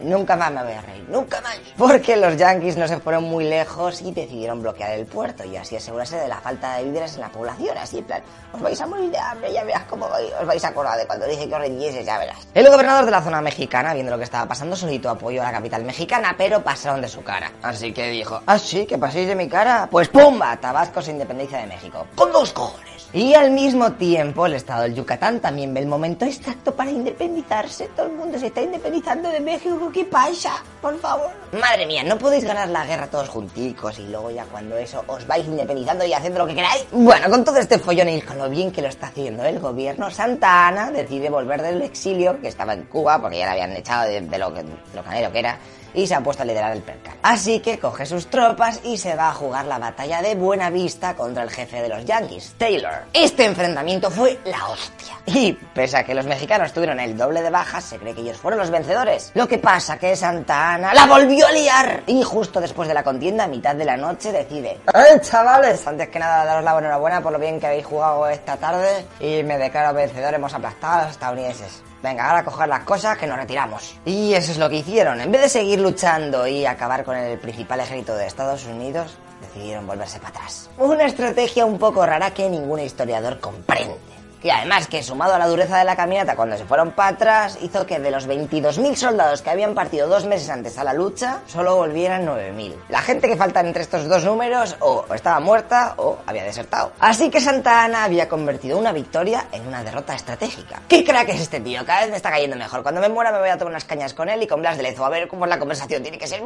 Nunca 0.00 0.36
más 0.36 0.52
me 0.52 0.62
voy 0.62 0.72
a 0.72 0.80
reír, 0.80 1.04
nunca 1.08 1.40
más. 1.40 1.58
Porque 1.76 2.16
los 2.16 2.36
yankees 2.36 2.76
no 2.76 2.86
se 2.88 2.98
fueron 2.98 3.24
muy 3.24 3.44
lejos 3.44 4.02
y 4.02 4.12
decidieron 4.12 4.62
bloquear 4.62 4.92
el 4.92 5.06
puerto 5.06 5.44
y 5.44 5.56
así 5.56 5.76
asegurarse 5.76 6.16
de 6.16 6.28
la 6.28 6.40
falta 6.40 6.76
de 6.76 6.84
víveres 6.84 7.14
en 7.14 7.22
la 7.22 7.28
población. 7.28 7.76
Así, 7.78 7.98
en 7.98 8.04
plan, 8.04 8.22
os 8.52 8.60
vais 8.60 8.80
a 8.80 8.86
morir 8.86 9.10
de 9.10 9.18
hambre, 9.18 9.52
ya 9.52 9.64
verás 9.64 9.84
cómo 9.84 10.06
os 10.06 10.46
vais 10.46 10.64
a 10.64 10.68
acordar 10.68 10.98
de 10.98 11.06
cuando 11.06 11.26
dije 11.26 11.48
que 11.48 11.54
os 11.54 11.60
rindieses, 11.60 12.04
ya 12.04 12.18
verás. 12.18 12.46
El 12.54 12.68
gobernador 12.68 13.04
de 13.04 13.10
la 13.10 13.22
zona 13.22 13.40
mexicana, 13.40 13.94
viendo 13.94 14.12
lo 14.12 14.18
que 14.18 14.24
estaba 14.24 14.46
pasando, 14.46 14.76
solicitó 14.76 15.10
apoyo 15.10 15.42
a 15.42 15.46
la 15.46 15.52
capital 15.52 15.84
mexicana, 15.84 16.34
pero 16.36 16.62
pasaron 16.62 17.00
de 17.00 17.08
su 17.08 17.22
cara. 17.22 17.52
Así 17.62 17.92
que 17.92 18.10
dijo, 18.10 18.40
¿ah, 18.46 18.58
sí? 18.58 18.86
¿Que 18.86 18.98
paséis 18.98 19.28
de 19.28 19.34
mi 19.34 19.48
cara? 19.48 19.88
Pues 19.90 20.08
¡pumba! 20.08 20.56
Tabasco 20.56 21.02
se 21.02 21.10
independiza 21.10 21.58
de 21.58 21.66
México. 21.66 22.06
¡Con 22.14 22.32
dos 22.32 22.52
cojones! 22.52 22.93
Y 23.14 23.32
al 23.34 23.52
mismo 23.52 23.92
tiempo, 23.92 24.44
el 24.46 24.54
estado 24.54 24.82
del 24.82 24.96
Yucatán 24.96 25.38
también 25.38 25.72
ve 25.72 25.78
el 25.78 25.86
momento 25.86 26.24
exacto 26.24 26.74
para 26.74 26.90
independizarse. 26.90 27.88
Todo 27.94 28.06
el 28.06 28.14
mundo 28.14 28.36
se 28.40 28.48
está 28.48 28.60
independizando 28.60 29.28
de 29.28 29.38
México. 29.38 29.88
¿Qué 29.94 30.04
pasa? 30.04 30.60
Por 30.82 30.98
favor. 30.98 31.30
Madre 31.52 31.86
mía, 31.86 32.02
no 32.02 32.18
podéis 32.18 32.42
ganar 32.42 32.68
la 32.70 32.84
guerra 32.84 33.06
todos 33.06 33.28
junticos 33.28 34.00
y 34.00 34.08
luego 34.08 34.32
ya 34.32 34.44
cuando 34.46 34.76
eso 34.76 35.04
os 35.06 35.24
vais 35.28 35.46
independizando 35.46 36.04
y 36.04 36.12
haciendo 36.12 36.40
lo 36.40 36.46
que 36.48 36.56
queráis. 36.56 36.86
Bueno, 36.90 37.30
con 37.30 37.44
todo 37.44 37.58
este 37.58 37.78
follón 37.78 38.08
y 38.08 38.20
con 38.20 38.36
lo 38.36 38.50
bien 38.50 38.72
que 38.72 38.82
lo 38.82 38.88
está 38.88 39.06
haciendo 39.06 39.44
el 39.44 39.60
gobierno, 39.60 40.10
Santa 40.10 40.66
Ana 40.66 40.90
decide 40.90 41.30
volver 41.30 41.62
del 41.62 41.82
exilio, 41.82 42.40
que 42.40 42.48
estaba 42.48 42.72
en 42.72 42.82
Cuba, 42.86 43.20
porque 43.20 43.38
ya 43.38 43.46
la 43.46 43.52
habían 43.52 43.76
echado 43.76 44.10
de, 44.10 44.22
de 44.22 44.38
lo, 44.38 44.52
que, 44.52 44.64
lo 44.92 45.04
canero 45.04 45.30
que 45.30 45.38
era 45.38 45.56
y 45.94 46.06
se 46.06 46.14
ha 46.14 46.20
puesto 46.20 46.42
a 46.42 46.46
liderar 46.46 46.72
el 46.72 46.82
percal. 46.82 47.14
Así 47.22 47.60
que 47.60 47.78
coge 47.78 48.04
sus 48.04 48.26
tropas 48.26 48.80
y 48.84 48.98
se 48.98 49.14
va 49.14 49.28
a 49.30 49.34
jugar 49.34 49.64
la 49.66 49.78
batalla 49.78 50.20
de 50.20 50.34
Buena 50.34 50.70
Vista 50.70 51.14
contra 51.14 51.42
el 51.42 51.50
jefe 51.50 51.80
de 51.80 51.88
los 51.88 52.04
Yankees, 52.04 52.54
Taylor. 52.58 53.04
Este 53.12 53.44
enfrentamiento 53.44 54.10
fue 54.10 54.38
la 54.44 54.68
hostia. 54.68 55.14
Y 55.26 55.52
pese 55.52 55.96
a 55.96 56.04
que 56.04 56.14
los 56.14 56.26
mexicanos 56.26 56.72
tuvieron 56.72 57.00
el 57.00 57.16
doble 57.16 57.40
de 57.40 57.50
bajas, 57.50 57.84
se 57.84 57.98
cree 57.98 58.14
que 58.14 58.20
ellos 58.20 58.36
fueron 58.36 58.60
los 58.60 58.70
vencedores. 58.70 59.30
Lo 59.34 59.48
que 59.48 59.58
pasa 59.58 59.98
que 59.98 60.16
Santa 60.16 60.74
Ana 60.74 60.92
la 60.92 61.06
volvió 61.06 61.46
a 61.46 61.52
liar. 61.52 62.02
Y 62.06 62.22
justo 62.22 62.60
después 62.60 62.88
de 62.88 62.94
la 62.94 63.02
contienda, 63.02 63.44
a 63.44 63.48
mitad 63.48 63.74
de 63.74 63.84
la 63.84 63.96
noche, 63.96 64.32
decide... 64.32 64.80
¡Eh, 64.92 65.20
chavales! 65.20 65.86
Antes 65.86 66.08
que 66.08 66.18
nada, 66.18 66.44
daros 66.44 66.64
la 66.64 66.76
enhorabuena 66.76 67.22
por 67.22 67.32
lo 67.32 67.38
bien 67.38 67.60
que 67.60 67.66
habéis 67.66 67.86
jugado 67.86 68.28
esta 68.28 68.56
tarde 68.56 69.06
y 69.20 69.42
me 69.42 69.56
declaro 69.58 69.94
vencedor. 69.94 70.34
Hemos 70.34 70.52
aplastado 70.54 71.00
a 71.00 71.02
los 71.04 71.12
estadounidenses. 71.12 71.82
Venga, 72.04 72.28
ahora 72.28 72.44
coger 72.44 72.68
las 72.68 72.84
cosas 72.84 73.16
que 73.16 73.26
nos 73.26 73.38
retiramos. 73.38 73.96
Y 74.04 74.34
eso 74.34 74.52
es 74.52 74.58
lo 74.58 74.68
que 74.68 74.76
hicieron. 74.76 75.22
En 75.22 75.32
vez 75.32 75.40
de 75.40 75.48
seguir 75.48 75.80
luchando 75.80 76.46
y 76.46 76.66
acabar 76.66 77.02
con 77.02 77.16
el 77.16 77.38
principal 77.38 77.80
ejército 77.80 78.14
de 78.14 78.26
Estados 78.26 78.66
Unidos, 78.66 79.16
decidieron 79.40 79.86
volverse 79.86 80.18
para 80.18 80.28
atrás. 80.28 80.68
Una 80.76 81.06
estrategia 81.06 81.64
un 81.64 81.78
poco 81.78 82.04
rara 82.04 82.34
que 82.34 82.50
ningún 82.50 82.80
historiador 82.80 83.40
comprende. 83.40 83.96
Y 84.44 84.50
además 84.50 84.88
que 84.88 85.02
sumado 85.02 85.32
a 85.32 85.38
la 85.38 85.46
dureza 85.46 85.78
de 85.78 85.84
la 85.86 85.96
caminata 85.96 86.36
cuando 86.36 86.58
se 86.58 86.66
fueron 86.66 86.90
para 86.90 87.16
atrás, 87.16 87.56
hizo 87.62 87.86
que 87.86 87.98
de 87.98 88.10
los 88.10 88.28
22.000 88.28 88.94
soldados 88.94 89.40
que 89.40 89.48
habían 89.48 89.74
partido 89.74 90.06
dos 90.06 90.26
meses 90.26 90.50
antes 90.50 90.76
a 90.76 90.84
la 90.84 90.92
lucha, 90.92 91.40
solo 91.46 91.76
volvieran 91.76 92.26
9.000. 92.26 92.74
La 92.90 93.00
gente 93.00 93.26
que 93.26 93.36
falta 93.36 93.60
entre 93.60 93.80
estos 93.80 94.06
dos 94.06 94.22
números 94.22 94.76
o 94.80 95.06
estaba 95.14 95.40
muerta 95.40 95.94
o 95.96 96.18
había 96.26 96.44
desertado. 96.44 96.92
Así 97.00 97.30
que 97.30 97.40
Santa 97.40 97.84
Ana 97.84 98.04
había 98.04 98.28
convertido 98.28 98.76
una 98.76 98.92
victoria 98.92 99.46
en 99.50 99.66
una 99.66 99.82
derrota 99.82 100.14
estratégica. 100.14 100.82
¿Qué 100.88 101.02
crack 101.02 101.30
es 101.30 101.40
este 101.40 101.60
tío? 101.60 101.82
Cada 101.86 102.02
vez 102.02 102.10
me 102.10 102.16
está 102.18 102.30
cayendo 102.30 102.56
mejor. 102.56 102.82
Cuando 102.82 103.00
me 103.00 103.08
muera 103.08 103.32
me 103.32 103.38
voy 103.38 103.48
a 103.48 103.56
tomar 103.56 103.72
unas 103.72 103.86
cañas 103.86 104.12
con 104.12 104.28
él 104.28 104.42
y 104.42 104.46
con 104.46 104.60
Blas 104.60 104.76
de 104.76 104.82
Lezo. 104.82 105.06
A 105.06 105.08
ver 105.08 105.26
cómo 105.26 105.46
es 105.46 105.48
la 105.48 105.58
conversación. 105.58 106.02
Tiene 106.02 106.18
que 106.18 106.26
ser... 106.26 106.42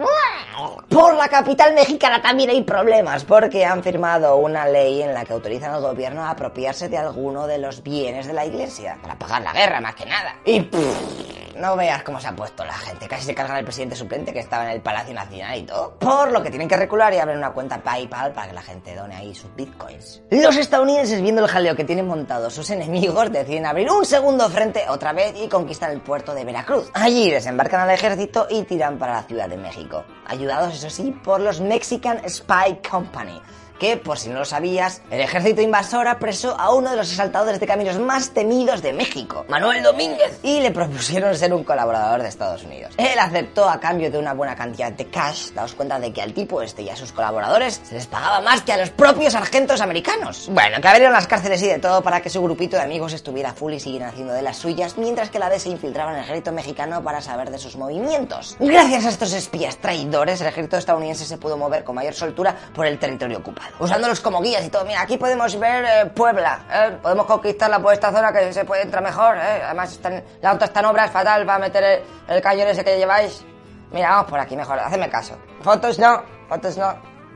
Por 0.89 1.15
la 1.17 1.27
capital 1.27 1.75
mexicana 1.75 2.23
también 2.23 2.51
hay 2.51 2.63
problemas, 2.63 3.25
porque 3.25 3.65
han 3.65 3.83
firmado 3.83 4.37
una 4.37 4.69
ley 4.69 5.03
en 5.03 5.15
la 5.15 5.25
que 5.25 5.33
autorizan 5.33 5.75
al 5.75 5.81
gobierno 5.81 6.23
a 6.23 6.31
apropiarse 6.31 6.89
de 6.89 6.97
alguno 6.97 7.49
de 7.49 7.59
los 7.59 7.83
bienes 7.89 8.27
de 8.27 8.33
la 8.33 8.45
iglesia, 8.45 8.99
para 9.01 9.19
pagar 9.19 9.43
la 9.43 9.53
guerra 9.53 9.81
más 9.81 9.95
que 9.95 10.05
nada. 10.05 10.37
Y 10.45 10.61
pff, 10.61 11.57
no 11.57 11.77
veas 11.77 12.03
cómo 12.03 12.21
se 12.21 12.29
ha 12.29 12.37
puesto 12.37 12.65
la 12.65 12.75
gente, 12.75 13.09
casi 13.09 13.25
se 13.25 13.35
cargan 13.35 13.57
al 13.57 13.65
presidente 13.65 13.97
suplente 13.97 14.33
que 14.33 14.39
estaba 14.41 14.65
en 14.65 14.71
el 14.71 14.81
Palacio 14.81 15.15
Nacional 15.15 15.59
y 15.59 15.63
todo. 15.63 15.95
Por 15.99 16.31
lo 16.31 16.43
que 16.43 16.51
tienen 16.51 16.69
que 16.69 16.77
recular 16.77 17.13
y 17.13 17.19
abrir 17.19 17.37
una 17.37 17.51
cuenta 17.51 17.83
PayPal 17.83 18.33
para 18.33 18.49
que 18.49 18.55
la 18.55 18.63
gente 18.63 18.95
done 18.95 19.15
ahí 19.15 19.35
sus 19.35 19.55
bitcoins. 19.57 20.23
Los 20.31 20.57
estadounidenses, 20.57 21.21
viendo 21.21 21.43
el 21.43 21.49
jaleo 21.49 21.75
que 21.75 21.85
tienen 21.85 22.07
montado 22.07 22.51
sus 22.51 22.71
enemigos, 22.71 23.33
deciden 23.33 23.67
abrir 23.67 23.91
un 23.91 24.05
segundo 24.05 24.49
frente 24.49 24.89
otra 24.89 25.13
vez 25.13 25.35
y 25.37 25.49
conquistan 25.49 25.91
el 25.91 26.01
puerto 26.01 26.35
de 26.35 26.45
Veracruz. 26.45 26.91
Allí 26.95 27.31
desembarcan 27.31 27.81
al 27.81 27.91
ejército 27.91 28.47
y 28.51 28.63
tiran 28.63 28.99
para 28.99 29.15
la 29.15 29.23
Ciudad 29.23 29.49
de 29.49 29.57
México, 29.57 30.05
ayudados 30.27 30.75
eso 30.75 30.91
sí 30.91 31.15
por 31.25 31.41
los 31.41 31.61
Mexican 31.61 32.21
Spy 32.29 32.81
Company 32.89 33.41
que, 33.79 33.97
por 33.97 34.19
si 34.19 34.29
no 34.29 34.41
lo 34.41 34.45
sabías, 34.45 35.03
el 35.11 35.21
ejército 35.21 35.63
invasor 35.63 36.09
apresó 36.09 36.59
a 36.59 36.75
uno 36.75 36.91
de 36.91 36.97
los 36.97 37.13
asaltadores 37.13 37.61
de 37.61 37.67
caminos 37.67 37.99
más 37.99 38.31
temidos 38.31 38.83
de 38.83 38.93
México, 38.93 39.45
Manuel 39.49 39.83
Domínguez, 39.83 40.41
y 40.43 40.61
le 40.61 40.71
propusieron 40.71 41.35
ser 41.37 41.55
un 41.55 41.65
colaborador 41.65 42.23
de 42.23 42.29
Estados 42.29 42.65
Unidos. 42.65 42.95
Él 42.97 43.19
aceptó 43.19 43.69
a 43.69 43.81
cambio 43.81 44.11
de 44.11 44.19
una 44.19 44.35
buena 44.35 44.57
cantidad 44.57 44.93
de 44.93 45.07
cash, 45.07 45.51
daos 45.53 45.75
cuenta 45.75 45.99
de 45.99 46.13
que 46.13 46.23
al 46.23 46.33
tipo 46.33 46.63
este 46.63 46.83
y 46.83 46.91
a 46.91 46.97
sus 46.97 47.13
colaboradores 47.13 47.81
se 47.85 47.95
les 47.95 48.07
pagaba 48.07 48.41
más 48.41 48.63
que 48.63 48.73
a 48.73 48.77
los 48.77 48.91
propios 48.91 49.33
sargentos 49.33 49.81
americanos. 49.81 50.49
Bueno, 50.53 50.81
que 50.81 50.89
abrieron 50.89 51.13
las 51.13 51.27
cárceles 51.27 51.63
y 51.63 51.69
de 51.69 51.79
todo 51.79 52.03
para 52.03 52.21
que 52.21 52.31
su 52.31 52.43
grupito 52.43 52.77
de 52.77 52.83
amigos 52.83 53.13
estuviera 53.13 53.53
full 53.53 53.73
y 53.73 53.81
siguieran 53.81 54.11
haciendo 54.11 54.33
de 54.33 54.43
las 54.43 54.57
suyas, 54.57 54.97
mientras 54.99 55.31
que 55.31 55.39
la 55.39 55.49
D 55.49 55.59
se 55.59 55.69
infiltraba 55.69 56.13
en 56.13 56.19
el 56.19 56.25
ejército 56.25 56.53
mexicano 56.53 57.03
para 57.03 57.21
saber 57.21 57.51
de 57.51 57.59
sus 57.59 57.77
movimientos. 57.77 58.57
Gracias 58.59 59.07
a 59.07 59.09
estos 59.09 59.33
espías 59.33 59.79
traidores, 59.79 60.41
el 60.41 60.49
ejército 60.49 60.77
estadounidense 60.77 61.25
se 61.25 61.39
pudo 61.39 61.57
mover 61.57 61.85
con 61.85 61.95
mayor 61.95 62.15
soltura 62.15 62.55
por 62.75 62.87
el 62.87 62.99
territorio 62.99 63.39
ocupado, 63.39 63.68
usándolos 63.79 64.21
como 64.21 64.41
guías 64.41 64.65
y 64.65 64.71
todo. 64.71 64.85
Mira, 64.85 65.03
aquí 65.03 65.17
podemos 65.17 65.59
ver 65.59 65.85
eh, 65.85 66.07
Puebla, 66.07 66.61
¿eh? 66.73 66.99
podemos 67.03 67.27
conquistarla 67.27 67.79
por 67.81 67.93
esta 67.93 68.13
zona 68.13 68.33
que 68.33 68.53
se 68.53 68.65
puede 68.65 68.83
entrar 68.83 69.03
mejor, 69.03 69.37
¿eh? 69.37 69.63
además 69.65 69.93
están, 69.93 70.23
la 70.41 70.51
auto 70.51 70.65
está 70.65 70.81
en 70.81 70.87
obra, 70.87 71.05
es 71.05 71.11
fatal 71.11 71.45
para 71.47 71.59
meter 71.59 71.85
el, 71.85 72.03
el 72.37 72.43
cañón 72.43 72.69
ese 72.69 72.85
que 72.85 72.97
lleváis. 72.97 73.45
Mira, 73.91 74.11
vamos 74.11 74.31
por 74.31 74.39
aquí 74.39 74.57
mejor, 74.57 74.79
hacedme 74.79 75.09
caso. 75.09 75.39
Fotos 75.63 75.99
no, 75.99 76.23
fotos 76.49 76.77
no, 76.77 76.95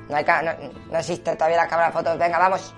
no, 0.09 0.17
hay 0.17 0.25
no, 0.25 0.52
no 0.91 0.99
existe 0.99 1.35
todavía 1.35 1.57
la 1.59 1.69
cámara 1.69 1.89
de 1.89 1.93
fotos, 1.94 2.19
venga, 2.19 2.39
vamos. 2.39 2.75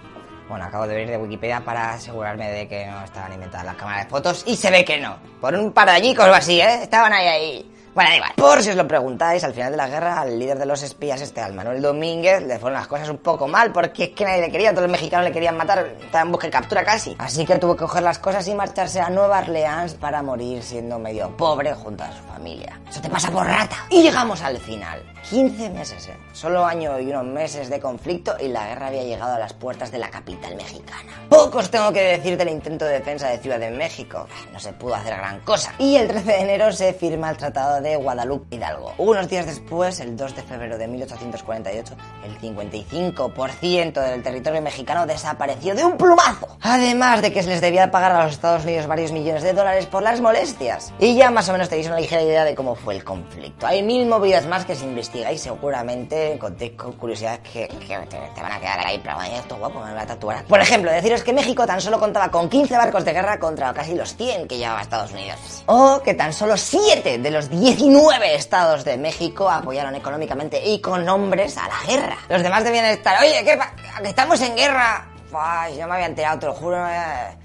Bueno, 0.49 0.67
acabo 0.67 0.87
de 0.87 0.95
venir 0.95 1.11
de 1.11 1.17
Wikipedia 1.17 1.61
para 1.65 1.95
asegurarme 1.95 2.51
de 2.51 2.69
que 2.69 2.87
no 2.87 3.03
estaban 3.03 3.33
inventadas 3.33 3.65
las 3.65 3.77
cámaras 3.77 4.05
de 4.05 4.11
fotos 4.11 4.43
y 4.47 4.57
se 4.57 4.71
ve 4.71 4.85
que 4.85 5.01
no. 5.01 5.19
Por 5.41 5.55
un 5.55 5.73
par 5.73 5.87
de 5.89 5.93
añicos 5.93 6.29
o 6.29 6.35
así, 6.35 6.61
¿eh? 6.61 6.83
Estaban 6.83 7.13
ahí, 7.15 7.27
ahí. 7.27 7.74
Bueno, 7.95 8.11
da 8.11 8.17
igual. 8.17 8.33
Por 8.37 8.61
si 8.61 8.71
os 8.71 8.77
lo 8.77 8.89
preguntáis, 8.89 9.45
al 9.45 9.55
final 9.55 9.71
de 9.71 9.77
la 9.77 9.87
guerra, 9.87 10.21
al 10.21 10.37
líder 10.37 10.59
de 10.59 10.67
los 10.67 10.83
espías, 10.83 11.21
este, 11.21 11.41
al 11.41 11.53
Manuel 11.55 11.81
Domínguez, 11.81 12.43
le 12.43 12.59
fueron 12.59 12.79
las 12.79 12.89
cosas 12.89 13.09
un 13.09 13.19
poco 13.19 13.47
mal 13.47 13.71
porque 13.73 14.05
es 14.05 14.11
que 14.11 14.25
nadie 14.25 14.41
le 14.41 14.51
quería, 14.51 14.71
todos 14.71 14.83
los 14.83 14.91
mexicanos 14.91 15.25
le 15.25 15.33
querían 15.33 15.57
matar, 15.57 15.95
estaban 16.01 16.27
en 16.27 16.33
busca 16.33 16.49
y 16.49 16.51
captura 16.51 16.85
casi. 16.85 17.15
Así 17.19 17.47
que 17.47 17.57
tuvo 17.59 17.77
que 17.77 17.85
coger 17.85 18.03
las 18.03 18.19
cosas 18.19 18.47
y 18.49 18.55
marcharse 18.55 19.01
a 19.01 19.11
Nueva 19.11 19.39
Orleans 19.39 19.95
para 19.95 20.23
morir 20.23 20.63
siendo 20.63 20.99
medio 20.99 21.37
pobre 21.37 21.73
junto 21.75 22.03
a 22.03 22.13
su 22.13 22.23
familia. 22.25 22.81
Eso 22.91 23.01
te 23.01 23.09
pasa 23.09 23.31
por 23.31 23.47
rata. 23.47 23.77
Y 23.91 24.03
llegamos 24.03 24.43
al 24.43 24.59
final. 24.59 25.14
15 25.31 25.71
meses, 25.71 26.09
¿eh? 26.09 26.17
Solo 26.33 26.67
año 26.67 27.01
y 27.01 27.07
unos 27.07 27.25
meses 27.25 27.71
de 27.71 27.81
conflicto 27.81 28.35
y 28.39 28.49
la 28.49 28.69
guerra 28.69 28.89
había 28.89 29.05
llegado 29.05 29.35
a 29.35 29.39
las 29.39 29.55
puertas 29.55 29.91
de 29.91 29.99
la 29.99 30.11
capital 30.11 30.55
mexicana. 30.55 31.27
Pocos 31.31 31.71
tengo 31.71 31.93
que 31.93 32.03
decir 32.03 32.37
del 32.37 32.51
intento 32.51 32.85
de 32.85 32.95
defensa 32.95 33.29
de 33.29 33.39
Ciudad 33.39 33.59
de 33.59 33.71
México. 33.71 34.27
No 34.53 34.61
se 34.61 34.73
pudo 34.75 34.95
hacer 34.95 35.17
gran 35.17 35.41
cosa. 35.41 35.75
Y 35.79 35.97
el 35.97 36.09
13 36.09 36.25
de 36.25 36.41
enero 36.41 36.73
se 36.73 36.93
firma 36.93 37.31
el 37.31 37.37
Tratado 37.37 37.81
de 37.81 37.97
Guadalupe 37.97 38.57
Hidalgo. 38.57 38.93
Unos 38.99 39.29
días 39.29 39.47
después, 39.47 39.99
el 40.01 40.17
2 40.17 40.37
de 40.37 40.43
febrero 40.43 40.77
de 40.77 40.89
1848, 40.89 41.95
el 42.25 42.39
55% 42.41 43.93
del 43.93 44.23
territorio 44.23 44.61
mexicano 44.61 45.07
desapareció 45.07 45.75
de 45.75 45.85
un 45.85 45.97
plumazo. 45.97 46.59
Además 46.61 47.23
de 47.23 47.33
que 47.33 47.43
se 47.43 47.49
les 47.49 47.61
debía 47.61 47.91
pagar 47.91 48.13
a 48.13 48.25
los 48.25 48.33
Estados 48.33 48.65
Unidos 48.65 48.87
varios 48.87 49.13
millones 49.13 49.43
de 49.43 49.53
dólares 49.53 49.87
por 49.87 50.03
las 50.03 50.21
molestias. 50.21 50.93
Y 50.99 51.17
ya 51.17 51.31
más 51.31 51.49
o 51.49 51.53
menos 51.53 51.69
tenéis 51.69 51.87
una 51.87 51.99
ligera 51.99 52.23
idea 52.23 52.45
de 52.45 52.55
cómo 52.55 52.75
fue 52.75 52.95
el 52.95 53.05
conflicto. 53.05 53.67
Hay 53.67 53.83
mil 53.83 54.07
movidas 54.07 54.47
más 54.47 54.65
que 54.65 54.75
si 54.75 54.85
investigáis 55.15 55.43
seguramente 55.43 56.33
encontréis 56.33 56.73
con 56.73 56.93
curiosidades 56.95 57.39
que, 57.41 57.69
que 57.69 57.99
te, 58.11 58.19
te 58.35 58.43
van 58.43 58.51
a 58.53 58.59
quedar 58.59 58.85
ahí, 58.85 58.99
pero 59.03 59.17
vaya, 59.17 59.39
esto 59.39 59.57
guapo, 59.57 59.79
me 59.81 59.93
voy 59.93 60.01
a 60.01 60.07
tatuar. 60.07 60.45
Por 60.45 60.61
ejemplo, 60.61 60.91
deciros 60.91 61.23
que 61.23 61.33
México 61.33 61.65
tan 61.67 61.81
solo 61.81 62.01
contaba 62.01 62.31
con 62.33 62.49
15 62.49 62.77
barcos 62.77 63.05
de 63.05 63.13
guerra 63.13 63.39
contra 63.39 63.73
casi 63.73 63.95
los 63.95 64.17
100 64.17 64.49
que 64.49 64.59
llevaba 64.59 64.83
Estados 64.83 65.13
Unidos. 65.13 65.63
O 65.67 66.03
que 66.03 66.15
tan 66.15 66.33
solo 66.33 66.57
7 66.57 67.19
de 67.19 67.31
los 67.31 67.49
19 67.49 68.35
estados 68.35 68.85
de 68.85 68.97
México 68.97 69.49
apoyaron 69.49 69.95
económicamente 69.95 70.61
y 70.65 70.81
con 70.81 71.09
hombres 71.09 71.57
a 71.59 71.69
la 71.69 71.81
guerra. 71.87 72.19
Los 72.29 72.43
demás 72.43 72.65
debían 72.65 72.87
estar, 72.87 73.21
oye, 73.23 73.45
¿qué 73.45 73.57
que 74.03 74.09
estamos 74.09 74.41
en 74.41 74.57
guerra. 74.57 75.07
Ay, 75.33 75.79
no 75.79 75.87
me 75.87 75.95
había 75.95 76.07
enterado, 76.07 76.39
te 76.41 76.47
lo 76.47 76.55
juro. 76.55 76.85
eh, 76.89 77.37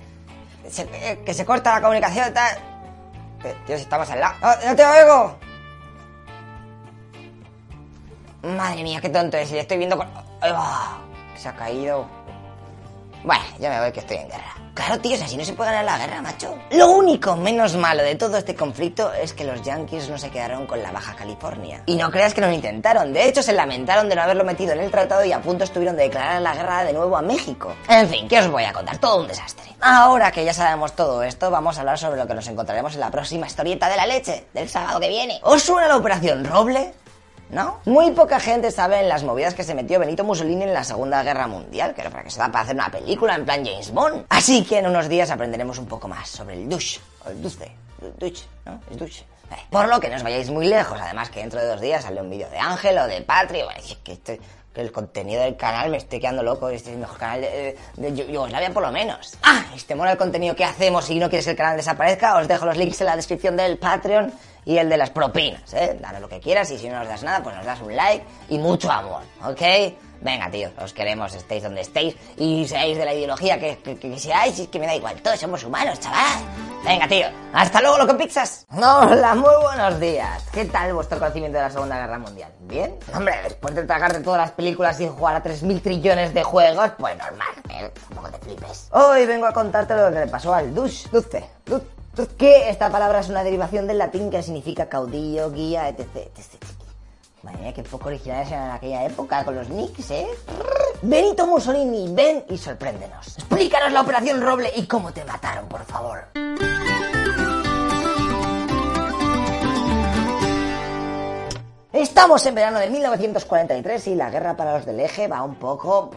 eh, 0.64 1.20
que 1.24 1.34
se 1.36 1.46
corta 1.46 1.76
la 1.76 1.82
comunicación, 1.82 2.34
tal. 2.34 2.58
Si 3.68 3.74
estamos 3.74 4.10
al 4.10 4.20
lado. 4.20 4.36
¡No, 4.42 4.70
no 4.70 4.76
te 4.76 4.86
oigo! 4.86 5.49
Madre 8.44 8.84
mía, 8.84 9.00
qué 9.02 9.10
tonto 9.10 9.38
es. 9.38 9.52
Le 9.52 9.60
estoy 9.60 9.78
viendo 9.78 9.98
con... 9.98 10.08
Se 11.36 11.50
ha 11.50 11.56
caído. 11.56 12.08
Bueno, 13.24 13.44
ya 13.60 13.70
me 13.70 13.80
voy 13.82 13.92
que 13.92 14.00
estoy 14.00 14.18
en 14.18 14.30
guerra. 14.30 14.56
Claro, 14.74 14.98
tío, 15.00 15.18
si 15.18 15.24
así 15.24 15.36
no 15.36 15.44
se 15.44 15.52
puede 15.52 15.72
ganar 15.72 15.84
la 15.84 15.98
guerra, 15.98 16.22
macho. 16.22 16.58
Lo 16.72 16.92
único 16.92 17.36
menos 17.36 17.76
malo 17.76 18.02
de 18.02 18.16
todo 18.16 18.38
este 18.38 18.56
conflicto 18.56 19.12
es 19.12 19.34
que 19.34 19.44
los 19.44 19.62
yankees 19.62 20.10
no 20.10 20.18
se 20.18 20.30
quedaron 20.30 20.66
con 20.66 20.82
la 20.82 20.90
Baja 20.92 21.16
California. 21.18 21.84
Y 21.86 21.96
no 21.96 22.10
creas 22.10 22.34
que 22.34 22.40
no 22.40 22.48
lo 22.48 22.54
intentaron. 22.54 23.12
De 23.12 23.28
hecho, 23.28 23.44
se 23.44 23.52
lamentaron 23.52 24.08
de 24.08 24.16
no 24.16 24.22
haberlo 24.22 24.46
metido 24.46 24.72
en 24.72 24.80
el 24.80 24.90
tratado 24.90 25.26
y 25.26 25.34
a 25.34 25.42
punto 25.42 25.66
estuvieron 25.66 25.98
de 25.98 26.04
declarar 26.04 26.42
la 26.42 26.56
guerra 26.56 26.86
de 26.86 26.94
nuevo 26.94 27.18
a 27.18 27.22
México. 27.22 27.76
En 27.90 28.08
fin, 28.08 28.26
¿qué 28.30 28.40
os 28.40 28.48
voy 28.50 28.64
a 28.64 28.72
contar? 28.72 28.98
Todo 29.00 29.20
un 29.20 29.28
desastre. 29.28 29.76
Ahora 29.82 30.32
que 30.32 30.46
ya 30.46 30.54
sabemos 30.54 30.94
todo 30.94 31.24
esto, 31.24 31.52
vamos 31.52 31.76
a 31.78 31.82
hablar 31.82 31.98
sobre 31.98 32.18
lo 32.18 32.26
que 32.26 32.36
nos 32.36 32.48
encontraremos 32.48 32.94
en 32.94 33.02
la 33.02 33.12
próxima 33.12 33.48
historieta 33.48 33.90
de 33.90 33.98
la 33.98 34.08
leche, 34.08 34.48
del 34.54 34.70
sábado 34.70 35.02
que 35.02 35.10
viene. 35.10 35.42
¿Os 35.44 35.62
suena 35.62 35.90
la 35.90 35.98
Operación 35.98 36.46
Roble? 36.46 36.94
¿No? 37.50 37.80
Muy 37.86 38.12
poca 38.12 38.40
gente 38.40 38.72
sabe 38.72 39.00
en 39.00 39.10
las 39.10 39.24
movidas 39.24 39.56
que 39.56 39.64
se 39.64 39.74
metió 39.74 40.00
Benito 40.00 40.24
Mussolini 40.24 40.64
en 40.64 40.74
la 40.74 40.84
Segunda 40.84 41.24
Guerra 41.24 41.48
Mundial, 41.48 41.96
que 41.96 42.02
era 42.02 42.12
para 42.12 42.24
que 42.24 42.30
se 42.30 42.40
da 42.40 42.52
para 42.52 42.64
hacer 42.64 42.76
una 42.76 42.92
película 42.92 43.36
en 43.36 43.46
plan 43.46 43.66
James 43.66 43.92
Bond. 43.92 44.26
Así 44.30 44.64
que 44.64 44.78
en 44.78 44.88
unos 44.88 45.10
días 45.10 45.32
aprenderemos 45.32 45.80
un 45.80 45.88
poco 45.88 46.08
más 46.08 46.30
sobre 46.30 46.56
el 46.56 46.70
douche, 46.70 47.00
o 47.26 47.30
el 47.30 47.42
dulce, 47.42 47.72
douche, 48.20 48.46
¿no? 48.66 48.80
El 48.92 48.98
douche. 48.98 49.26
Por 49.72 49.88
lo 49.88 50.00
que 50.00 50.10
no 50.10 50.16
os 50.16 50.24
vayáis 50.24 50.52
muy 50.52 50.68
lejos, 50.68 51.00
además 51.02 51.32
que 51.32 51.40
dentro 51.40 51.60
de 51.60 51.68
dos 51.68 51.82
días 51.82 52.04
sale 52.04 52.22
un 52.22 52.30
vídeo 52.30 52.48
de 52.50 52.60
Ángel 52.60 52.98
o 53.00 53.08
de 53.08 53.22
Patri, 53.22 53.64
bueno, 53.64 53.80
es 53.80 53.98
que, 54.04 54.40
el 54.76 54.92
contenido 54.94 55.42
del 55.42 55.58
canal 55.58 55.90
me 55.90 55.98
estoy 55.98 56.22
quedando 56.22 56.42
loco, 56.42 56.70
este 56.70 56.92
es 56.92 56.94
el 56.94 57.02
mejor 57.02 57.18
canal 57.18 57.42
de, 57.42 57.78
de, 57.98 58.12
de 58.12 58.32
Yugoslavia 58.32 58.70
por 58.72 58.84
lo 58.84 58.92
menos. 58.94 59.38
Ah, 59.44 59.66
y 59.76 59.80
si 59.80 59.86
te 59.86 59.96
mola 59.96 60.12
el 60.12 60.18
contenido 60.18 60.56
que 60.56 60.64
hacemos 60.64 61.10
y 61.10 61.20
no 61.20 61.28
quieres 61.28 61.46
que 61.46 61.52
el 61.52 61.58
canal 61.58 61.76
desaparezca, 61.76 62.38
os 62.38 62.48
dejo 62.48 62.66
los 62.66 62.78
links 62.78 63.02
en 63.02 63.08
la 63.08 63.16
descripción 63.18 63.58
del 63.58 63.78
Patreon 63.78 64.32
y 64.66 64.78
el 64.78 64.90
de 64.90 64.98
las 64.98 65.10
propinas, 65.10 65.74
¿eh? 65.74 65.98
Danos 66.00 66.22
lo 66.22 66.30
que 66.30 66.40
quieras 66.40 66.70
y 66.72 66.78
si 66.78 66.90
no 66.90 67.00
nos 67.00 67.08
das 67.08 67.24
nada, 67.24 67.44
pues 67.44 67.56
nos 67.56 67.66
das 67.66 67.82
un 67.82 67.96
like 67.96 68.26
y 68.50 68.58
mucho 68.58 68.92
amor, 68.92 69.24
¿ok? 69.44 69.62
Venga, 70.22 70.52
tío, 70.52 70.70
os 70.82 70.92
queremos, 70.92 71.34
estéis 71.34 71.64
donde 71.64 71.82
estéis 71.82 72.16
y 72.36 72.68
seáis 72.68 72.98
de 72.98 73.06
la 73.06 73.14
ideología 73.14 73.58
que, 73.58 73.78
que, 73.78 73.98
que 73.98 74.20
seáis, 74.20 74.60
es 74.60 74.68
que 74.68 74.78
me 74.78 74.86
da 74.86 74.96
igual, 74.96 75.22
todos 75.22 75.40
somos 75.40 75.64
humanos, 75.64 76.00
chaval. 76.00 76.44
Venga, 76.84 77.08
tío, 77.08 77.28
hasta 77.54 77.82
luego, 77.82 77.98
loco 77.98 78.18
pizzas. 78.18 78.66
Hola, 78.72 79.36
muy 79.36 79.54
buenos 79.62 80.00
días. 80.00 80.46
¿Qué 80.52 80.66
tal 80.66 80.94
vuestro 80.94 81.20
conocimiento 81.20 81.58
de 81.58 81.64
la 81.64 81.70
Segunda 81.70 81.98
Guerra 81.98 82.20
Mundial? 82.20 82.52
¿Bien? 82.62 82.96
Hombre, 83.16 83.36
después 83.44 83.76
de 83.76 83.84
tragarte 83.84 84.20
todas 84.22 84.40
las 84.40 84.52
películas 84.52 85.00
y 85.00 85.08
jugar 85.08 85.36
a 85.36 85.44
3.000 85.44 85.82
trillones 85.82 86.34
de 86.34 86.44
juegos, 86.44 86.92
pues 86.98 87.18
normal, 87.18 87.48
¿eh? 87.70 87.92
Tampoco 88.08 88.30
te 88.30 88.38
flipes. 88.40 88.90
Hoy 88.92 89.26
vengo 89.26 89.46
a 89.46 89.54
contarte 89.54 89.96
lo 89.96 90.10
que 90.12 90.20
le 90.20 90.28
pasó 90.28 90.54
al 90.54 90.74
Dush, 90.74 91.08
Dulce, 91.10 91.50
Duz, 91.66 91.82
Duz, 91.82 91.84
que 92.28 92.70
esta 92.70 92.90
palabra 92.90 93.20
es 93.20 93.30
una 93.30 93.44
derivación 93.44 93.88
del 93.88 93.98
latín 93.98 94.30
que 94.30 94.44
significa 94.44 94.90
caudillo, 94.90 95.52
guía, 95.52 95.88
etc, 95.90 96.08
etc. 96.16 96.64
Madre 97.44 97.74
qué 97.74 97.84
poco 97.84 98.10
originales 98.10 98.52
eran 98.52 98.66
en 98.66 98.72
aquella 98.72 99.06
época 99.06 99.46
con 99.46 99.56
los 99.56 99.70
nicks, 99.70 100.12
¿eh? 100.12 100.28
Benito 101.02 101.48
Mussolini, 101.48 102.14
ven 102.14 102.44
y 102.50 102.58
sorpréndenos. 102.58 103.38
Explícanos 103.38 103.94
la 103.94 104.02
operación 104.02 104.42
Roble 104.42 104.72
y 104.76 104.86
cómo 104.88 105.14
te 105.14 105.24
mataron, 105.24 105.68
por 105.70 105.86
favor. 105.86 106.26
Estamos 111.92 112.46
en 112.46 112.54
verano 112.54 112.78
de 112.78 112.88
1943 112.88 114.08
y 114.10 114.16
la 114.16 114.30
guerra 114.30 114.56
para 114.56 114.74
los 114.74 114.86
del 114.86 115.00
eje 115.00 115.28
va 115.28 115.42
un 115.42 115.56
poco... 115.56 116.12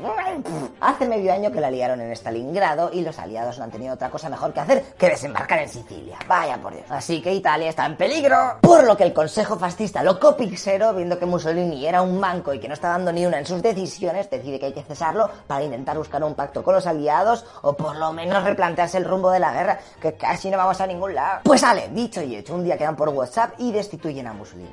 Hace 0.82 1.08
medio 1.08 1.32
año 1.32 1.50
que 1.50 1.62
la 1.62 1.70
liaron 1.70 1.98
en 2.02 2.12
Stalingrado 2.12 2.90
y 2.92 3.00
los 3.00 3.18
aliados 3.18 3.56
no 3.56 3.64
han 3.64 3.70
tenido 3.70 3.94
otra 3.94 4.10
cosa 4.10 4.28
mejor 4.28 4.52
que 4.52 4.60
hacer 4.60 4.82
que 4.98 5.08
desembarcar 5.08 5.60
en 5.60 5.70
Sicilia. 5.70 6.18
Vaya 6.28 6.58
por 6.58 6.74
Dios. 6.74 6.84
Así 6.90 7.22
que 7.22 7.32
Italia 7.32 7.70
está 7.70 7.86
en 7.86 7.96
peligro. 7.96 8.58
Por 8.60 8.84
lo 8.84 8.94
que 8.98 9.04
el 9.04 9.14
Consejo 9.14 9.58
Fascista 9.58 10.02
Loco 10.02 10.36
Pixero, 10.36 10.92
viendo 10.92 11.18
que 11.18 11.24
Mussolini 11.24 11.86
era 11.86 12.02
un 12.02 12.20
manco 12.20 12.52
y 12.52 12.60
que 12.60 12.68
no 12.68 12.74
está 12.74 12.88
dando 12.88 13.10
ni 13.10 13.24
una 13.24 13.38
en 13.38 13.46
sus 13.46 13.62
decisiones, 13.62 14.28
decide 14.28 14.60
que 14.60 14.66
hay 14.66 14.74
que 14.74 14.82
cesarlo 14.82 15.30
para 15.46 15.64
intentar 15.64 15.96
buscar 15.96 16.22
un 16.22 16.34
pacto 16.34 16.62
con 16.62 16.74
los 16.74 16.86
aliados 16.86 17.46
o 17.62 17.72
por 17.72 17.96
lo 17.96 18.12
menos 18.12 18.44
replantearse 18.44 18.98
el 18.98 19.06
rumbo 19.06 19.30
de 19.30 19.40
la 19.40 19.54
guerra, 19.54 19.80
que 20.02 20.12
casi 20.18 20.50
no 20.50 20.58
vamos 20.58 20.78
a 20.82 20.86
ningún 20.86 21.14
lado. 21.14 21.40
Pues 21.44 21.62
sale, 21.62 21.88
dicho 21.94 22.20
y 22.20 22.36
hecho, 22.36 22.54
un 22.54 22.62
día 22.62 22.76
quedan 22.76 22.94
por 22.94 23.08
WhatsApp 23.08 23.54
y 23.56 23.72
destituyen 23.72 24.26
a 24.26 24.34
Mussolini. 24.34 24.68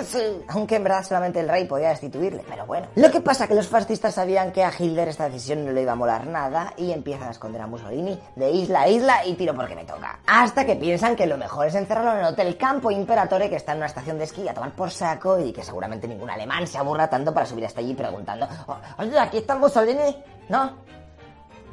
Pese. 0.00 0.44
Aunque 0.48 0.76
en 0.76 0.84
verdad 0.84 1.04
solamente 1.04 1.40
el 1.40 1.48
rey 1.48 1.64
podía 1.64 1.90
destituirle, 1.90 2.44
pero 2.48 2.66
bueno. 2.66 2.86
Lo 2.96 3.10
que 3.10 3.20
pasa 3.20 3.46
que 3.46 3.54
los 3.54 3.68
fascistas 3.68 4.14
sabían 4.14 4.52
que 4.52 4.64
a 4.64 4.72
Hitler 4.76 5.08
esta 5.08 5.26
decisión 5.28 5.64
no 5.64 5.72
le 5.72 5.82
iba 5.82 5.92
a 5.92 5.96
molar 5.96 6.26
nada 6.26 6.72
y 6.76 6.92
empiezan 6.92 7.28
a 7.28 7.30
esconder 7.32 7.60
a 7.62 7.66
Mussolini 7.66 8.18
de 8.36 8.50
isla 8.50 8.82
a 8.82 8.88
isla 8.88 9.26
y 9.26 9.34
tiro 9.34 9.54
porque 9.54 9.74
me 9.74 9.84
toca. 9.84 10.18
Hasta 10.26 10.64
que 10.64 10.76
piensan 10.76 11.16
que 11.16 11.26
lo 11.26 11.36
mejor 11.36 11.66
es 11.66 11.74
encerrarlo 11.74 12.12
en 12.12 12.18
el 12.18 12.24
Hotel 12.32 12.56
Campo 12.56 12.90
Imperatore 12.90 13.48
que 13.48 13.56
está 13.56 13.72
en 13.72 13.78
una 13.78 13.86
estación 13.86 14.18
de 14.18 14.24
esquí 14.24 14.48
a 14.48 14.54
tomar 14.54 14.72
por 14.72 14.90
saco 14.90 15.38
y 15.38 15.52
que 15.52 15.62
seguramente 15.62 16.08
ningún 16.08 16.30
alemán 16.30 16.66
se 16.66 16.78
aburra 16.78 17.08
tanto 17.08 17.32
para 17.32 17.46
subir 17.46 17.66
hasta 17.66 17.80
allí 17.80 17.94
preguntando 17.94 18.48
"Oh, 18.66 18.76
Oye, 18.98 19.18
aquí 19.18 19.38
está 19.38 19.56
Mussolini, 19.56 20.16
¿no? 20.48 20.72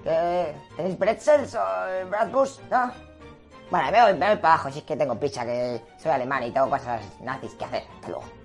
¿Tenéis 0.03 0.95
pretzels 0.95 1.55
o 1.55 2.07
bratwurst? 2.09 2.61
¿No? 2.69 3.06
Bueno, 3.69 3.91
me 3.91 4.01
voy, 4.01 4.13
me 4.13 4.37
para 4.37 4.53
abajo 4.53 4.71
si 4.71 4.79
es 4.79 4.85
que 4.85 4.95
tengo 4.95 5.19
picha 5.19 5.45
que 5.45 5.81
soy 5.97 6.11
alemán 6.11 6.43
y 6.43 6.51
tengo 6.51 6.69
cosas 6.69 7.01
nazis 7.21 7.53
que 7.55 7.65
hacer. 7.65 7.83
Hasta 7.95 8.07
luego. 8.07 8.36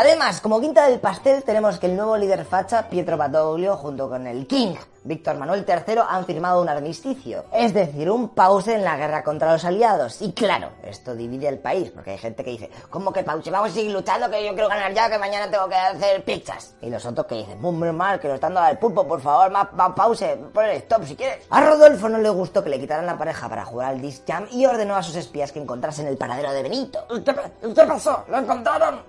Además, 0.00 0.40
como 0.40 0.60
quinta 0.60 0.86
del 0.86 1.00
pastel, 1.00 1.42
tenemos 1.42 1.80
que 1.80 1.86
el 1.86 1.96
nuevo 1.96 2.16
líder 2.16 2.44
facha, 2.44 2.88
Pietro 2.88 3.16
Badoglio, 3.16 3.76
junto 3.76 4.08
con 4.08 4.28
el 4.28 4.46
King, 4.46 4.76
Víctor 5.02 5.36
Manuel 5.38 5.66
III, 5.66 6.02
han 6.08 6.24
firmado 6.24 6.62
un 6.62 6.68
armisticio. 6.68 7.46
Es 7.52 7.74
decir, 7.74 8.08
un 8.08 8.28
pause 8.28 8.68
en 8.68 8.84
la 8.84 8.96
guerra 8.96 9.24
contra 9.24 9.50
los 9.50 9.64
aliados. 9.64 10.22
Y 10.22 10.34
claro, 10.34 10.70
esto 10.84 11.16
divide 11.16 11.48
el 11.48 11.58
país, 11.58 11.90
porque 11.90 12.12
hay 12.12 12.18
gente 12.18 12.44
que 12.44 12.50
dice, 12.50 12.70
¿cómo 12.90 13.12
que 13.12 13.24
pause? 13.24 13.50
Vamos 13.50 13.72
a 13.72 13.74
seguir 13.74 13.90
luchando, 13.90 14.30
que 14.30 14.46
yo 14.46 14.52
quiero 14.52 14.68
ganar 14.68 14.94
ya, 14.94 15.10
que 15.10 15.18
mañana 15.18 15.50
tengo 15.50 15.68
que 15.68 15.74
hacer 15.74 16.24
pizzas. 16.24 16.76
Y 16.80 16.90
los 16.90 17.04
otros 17.04 17.26
que 17.26 17.34
dicen, 17.34 17.60
muy 17.60 17.90
mal, 17.90 18.20
que 18.20 18.28
lo 18.28 18.34
están 18.34 18.54
dando 18.54 18.68
al 18.68 18.78
pulpo, 18.78 19.04
por 19.04 19.20
favor, 19.20 19.50
más, 19.50 19.72
más 19.72 19.94
pause, 19.96 20.38
ponle 20.54 20.76
stop 20.76 21.06
si 21.06 21.16
quieres. 21.16 21.44
A 21.50 21.60
Rodolfo 21.60 22.08
no 22.08 22.18
le 22.18 22.30
gustó 22.30 22.62
que 22.62 22.70
le 22.70 22.78
quitaran 22.78 23.04
la 23.04 23.18
pareja 23.18 23.48
para 23.48 23.64
jugar 23.64 23.88
al 23.88 24.00
Disc 24.00 24.22
Jam 24.28 24.46
y 24.52 24.64
ordenó 24.64 24.94
a 24.94 25.02
sus 25.02 25.16
espías 25.16 25.50
que 25.50 25.58
encontrasen 25.58 26.06
el 26.06 26.16
paradero 26.16 26.52
de 26.52 26.62
Benito. 26.62 27.04
¿Qué, 27.08 27.34
qué 27.74 27.82
pasó? 27.82 28.24
¿Lo 28.28 28.38
encontraron? 28.38 29.02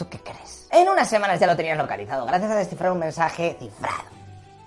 ¿Tú 0.00 0.08
qué 0.08 0.18
crees? 0.18 0.66
En 0.70 0.88
unas 0.88 1.10
semanas 1.10 1.38
ya 1.38 1.46
lo 1.46 1.54
tenían 1.54 1.76
localizado, 1.76 2.24
gracias 2.24 2.50
a 2.50 2.56
descifrar 2.56 2.90
un 2.90 3.00
mensaje 3.00 3.54
cifrado. 3.58 4.19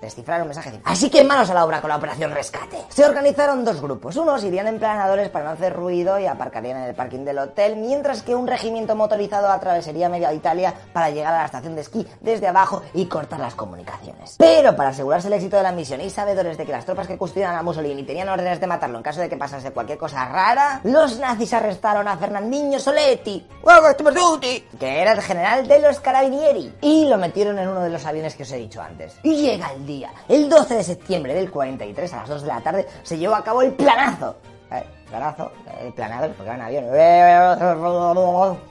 Descifrar 0.03 0.41
un 0.41 0.49
mensaje. 0.49 0.81
Así 0.83 1.09
que 1.09 1.23
manos 1.23 1.49
a 1.49 1.53
la 1.53 1.63
obra 1.63 1.79
con 1.79 1.89
la 1.89 1.95
operación 1.95 2.31
rescate. 2.31 2.77
Se 2.89 3.05
organizaron 3.05 3.63
dos 3.63 3.81
grupos. 3.81 4.17
Unos 4.17 4.43
irían 4.43 4.67
en 4.67 4.77
planadores 4.77 5.29
para 5.29 5.45
no 5.45 5.51
hacer 5.51 5.73
ruido 5.73 6.19
y 6.19 6.25
aparcarían 6.25 6.75
en 6.77 6.83
el 6.83 6.93
parking 6.93 7.23
del 7.23 7.37
hotel, 7.37 7.77
mientras 7.77 8.21
que 8.21 8.35
un 8.35 8.45
regimiento 8.45 8.97
motorizado 8.97 9.49
atravesaría 9.49 10.09
media 10.09 10.33
Italia 10.33 10.73
para 10.91 11.09
llegar 11.09 11.33
a 11.33 11.37
la 11.37 11.45
estación 11.45 11.75
de 11.75 11.81
esquí 11.81 12.05
desde 12.19 12.47
abajo 12.47 12.81
y 12.93 13.05
cortar 13.05 13.39
las 13.39 13.55
comunicaciones. 13.55 14.35
Pero 14.37 14.75
para 14.75 14.89
asegurarse 14.89 15.27
el 15.27 15.33
éxito 15.35 15.55
de 15.55 15.63
la 15.63 15.71
misión 15.71 16.01
y 16.01 16.09
sabedores 16.09 16.57
de 16.57 16.65
que 16.65 16.73
las 16.73 16.85
tropas 16.85 17.07
que 17.07 17.17
custodian 17.17 17.55
a 17.55 17.63
Mussolini 17.63 18.03
tenían 18.03 18.27
órdenes 18.27 18.59
de 18.59 18.67
matarlo 18.67 18.97
en 18.97 19.03
caso 19.03 19.21
de 19.21 19.29
que 19.29 19.37
pasase 19.37 19.71
cualquier 19.71 19.97
cosa 19.97 20.25
rara, 20.25 20.81
los 20.83 21.17
nazis 21.17 21.53
arrestaron 21.53 22.07
a 22.09 22.17
Fernandinho 22.17 22.77
Soletti, 22.79 23.47
que 24.79 25.01
era 25.01 25.13
el 25.13 25.21
general 25.21 25.65
de 25.65 25.79
los 25.79 26.01
carabinieri, 26.01 26.73
y 26.81 27.05
lo 27.07 27.17
metieron 27.17 27.57
en 27.57 27.69
uno 27.69 27.81
de 27.81 27.89
los 27.89 28.05
aviones 28.05 28.35
que 28.35 28.43
os 28.43 28.51
he 28.51 28.57
dicho 28.57 28.81
antes. 28.81 29.15
Y 29.23 29.35
llega 29.35 29.71
el 29.71 29.85
día, 29.85 29.92
el 30.27 30.49
12 30.49 30.75
de 30.75 30.83
septiembre 30.83 31.33
del 31.33 31.51
43 31.51 32.13
a 32.13 32.17
las 32.17 32.29
2 32.29 32.41
de 32.41 32.47
la 32.47 32.61
tarde, 32.61 32.87
se 33.03 33.17
llevó 33.17 33.35
a 33.35 33.43
cabo 33.43 33.61
el 33.61 33.73
planazo. 33.73 34.37
¿Eh? 34.71 34.83
Planazo, 35.13 35.51
el 35.79 35.93
planador, 35.93 36.31
porque. 36.31 36.49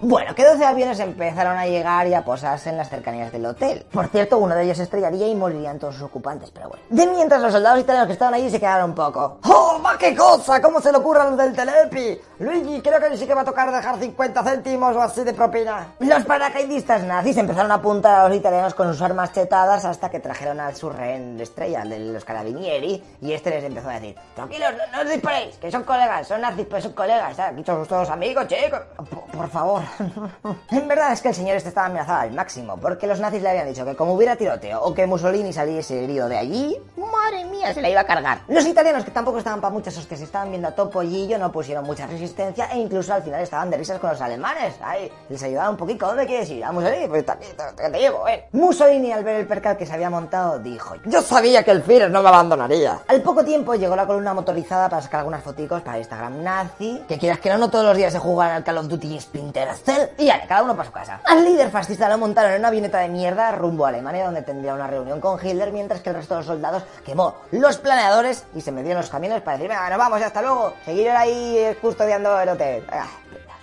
Bueno, 0.00 0.34
que 0.34 0.44
12 0.44 0.64
aviones 0.64 0.98
empezaron 0.98 1.56
a 1.56 1.66
llegar 1.66 2.08
y 2.08 2.14
a 2.14 2.24
posarse 2.24 2.68
en 2.68 2.78
las 2.78 2.88
cercanías 2.90 3.30
del 3.30 3.46
hotel. 3.46 3.86
Por 3.92 4.08
cierto, 4.08 4.38
uno 4.38 4.56
de 4.56 4.64
ellos 4.64 4.80
estrellaría 4.80 5.28
y 5.28 5.36
morirían 5.36 5.78
todos 5.78 5.94
sus 5.94 6.02
ocupantes, 6.02 6.50
pero 6.50 6.70
bueno. 6.70 6.82
De 6.90 7.06
mientras 7.06 7.40
los 7.40 7.52
soldados 7.52 7.78
italianos 7.78 8.08
que 8.08 8.14
estaban 8.14 8.34
allí 8.34 8.50
se 8.50 8.58
quedaron 8.58 8.90
un 8.90 8.96
poco. 8.96 9.38
¡Oh, 9.44 9.78
ma 9.80 9.96
qué 9.96 10.16
cosa! 10.16 10.60
¿Cómo 10.60 10.80
se 10.80 10.90
le 10.90 10.98
ocurre 10.98 11.20
a 11.20 11.24
los 11.26 11.36
del 11.36 11.52
Telepi? 11.54 12.20
Luigi, 12.40 12.80
creo 12.80 12.98
que 12.98 13.16
sí 13.16 13.24
que 13.24 13.34
va 13.34 13.42
a 13.42 13.44
tocar 13.44 13.70
dejar 13.70 14.00
50 14.00 14.42
céntimos 14.42 14.96
o 14.96 15.00
así 15.00 15.22
de 15.22 15.34
propina. 15.34 15.94
Los 16.00 16.24
paracaidistas 16.24 17.04
nazis 17.04 17.36
empezaron 17.36 17.70
a 17.70 17.74
apuntar 17.74 18.16
a 18.16 18.28
los 18.28 18.36
italianos 18.36 18.74
con 18.74 18.92
sus 18.92 19.00
armas 19.00 19.32
chetadas 19.32 19.84
hasta 19.84 20.10
que 20.10 20.18
trajeron 20.18 20.58
al 20.58 20.74
su 20.74 20.90
rehén 20.90 21.40
estrella, 21.40 21.82
el 21.82 21.90
de 21.90 21.98
los 22.00 22.24
carabinieri, 22.24 23.00
y 23.20 23.32
este 23.32 23.50
les 23.50 23.62
empezó 23.62 23.90
a 23.90 24.00
decir, 24.00 24.16
tranquilos, 24.34 24.72
no, 24.72 24.96
no 24.96 25.02
os 25.04 25.08
disparéis, 25.08 25.56
que 25.58 25.70
son 25.70 25.84
colegas, 25.84 26.31
son 26.32 26.40
nazis, 26.40 26.66
pero 26.68 26.80
son 26.80 26.92
colegas, 26.92 27.38
¿eh? 27.38 27.42
aquí 27.42 27.62
somos 27.64 27.86
todos 27.86 28.08
amigos, 28.08 28.46
chicos. 28.46 28.80
Por, 29.10 29.24
por 29.24 29.48
favor. 29.50 29.82
En 30.70 30.88
verdad 30.88 31.12
es 31.12 31.20
que 31.20 31.28
el 31.28 31.34
señor 31.34 31.56
este 31.56 31.68
estaba 31.68 31.86
amenazado 31.86 32.20
al 32.20 32.32
máximo, 32.32 32.78
porque 32.78 33.06
los 33.06 33.20
nazis 33.20 33.42
le 33.42 33.50
habían 33.50 33.68
dicho 33.68 33.84
que 33.84 33.94
como 33.94 34.14
hubiera 34.14 34.36
tiroteo 34.36 34.80
o 34.82 34.94
que 34.94 35.06
Mussolini 35.06 35.52
saliese 35.52 36.02
herido 36.02 36.28
de 36.28 36.38
allí, 36.38 36.78
madre 36.96 37.44
mía, 37.44 37.74
se 37.74 37.82
la 37.82 37.90
iba 37.90 38.00
a 38.00 38.04
cargar. 38.04 38.40
Los 38.48 38.66
italianos, 38.66 39.04
que 39.04 39.10
tampoco 39.10 39.38
estaban 39.38 39.60
para 39.60 39.72
muchas 39.72 39.96
hostias, 39.98 40.20
se 40.20 40.24
estaban 40.24 40.50
viendo 40.50 40.68
a 40.68 40.74
topollillo, 40.74 41.38
no 41.38 41.52
pusieron 41.52 41.84
mucha 41.84 42.06
resistencia 42.06 42.68
e 42.72 42.78
incluso 42.78 43.12
al 43.12 43.22
final 43.22 43.40
estaban 43.42 43.70
de 43.70 43.76
risas 43.76 43.98
con 43.98 44.10
los 44.10 44.20
alemanes. 44.20 44.74
Ay, 44.82 45.12
les 45.28 45.42
ayudaba 45.42 45.70
un 45.70 45.76
poquito. 45.76 46.06
¿Dónde 46.06 46.26
quieres 46.26 46.48
ir? 46.50 46.64
¿A 46.64 46.72
Mussolini? 46.72 47.06
Pues 47.08 47.26
te, 47.26 47.90
te 47.90 47.98
llevo, 47.98 48.26
eh. 48.26 48.48
Mussolini, 48.52 49.12
al 49.12 49.24
ver 49.24 49.36
el 49.36 49.46
percal 49.46 49.76
que 49.76 49.84
se 49.84 49.92
había 49.92 50.08
montado, 50.08 50.58
dijo... 50.58 50.94
Yo 51.04 51.20
sabía 51.20 51.62
que 51.62 51.70
el 51.70 51.82
Führer 51.82 52.10
no 52.10 52.22
me 52.22 52.28
abandonaría. 52.28 53.00
Al 53.06 53.20
poco 53.22 53.44
tiempo 53.44 53.74
llegó 53.74 53.94
la 53.94 54.06
columna 54.06 54.32
motorizada 54.32 54.88
para 54.88 55.02
sacar 55.02 55.20
algunas 55.20 55.42
foticos 55.42 55.82
para 55.82 55.98
Instagram 55.98 56.22
nazi, 56.31 57.02
que 57.09 57.18
quieras 57.18 57.39
que 57.39 57.51
no, 57.51 57.59
no 57.59 57.70
todos 57.70 57.84
los 57.84 57.97
días 57.97 58.12
se 58.12 58.18
juegan 58.18 58.52
al 58.52 58.65
Call 58.65 58.78
of 58.78 58.89
Duty 58.89 59.15
y 59.15 59.20
Splinter 59.20 59.68
Cell, 59.76 60.09
y 60.18 60.26
ya, 60.26 60.47
cada 60.47 60.62
uno 60.62 60.76
para 60.76 60.86
su 60.86 60.92
casa. 60.92 61.20
Al 61.25 61.44
líder 61.44 61.70
fascista 61.70 62.09
lo 62.09 62.18
montaron 62.18 62.52
en 62.52 62.59
una 62.59 62.68
avioneta 62.68 62.99
de 62.99 63.09
mierda 63.09 63.52
rumbo 63.52 63.86
a 63.86 63.89
Alemania, 63.89 64.25
donde 64.25 64.42
tendría 64.42 64.75
una 64.75 64.86
reunión 64.86 65.20
con 65.20 65.39
Hitler, 65.44 65.73
mientras 65.73 66.01
que 66.01 66.10
el 66.10 66.17
resto 66.17 66.34
de 66.34 66.41
los 66.41 66.47
soldados 66.47 66.84
quemó 67.05 67.34
los 67.51 67.78
planeadores 67.78 68.44
y 68.55 68.60
se 68.60 68.73
metió 68.73 68.92
en 68.92 68.99
los 68.99 69.10
camiones 69.10 69.42
para 69.42 69.57
decir, 69.57 69.68
venga, 69.68 69.89
nos 69.89 69.99
vamos, 69.99 70.23
hasta 70.23 70.42
luego, 70.42 70.75
seguir 70.84 71.10
ahí 71.10 71.59
eh, 71.59 71.78
custodiando 71.81 72.41
el 72.41 72.49
hotel. 72.49 72.86
Ah, 72.91 73.07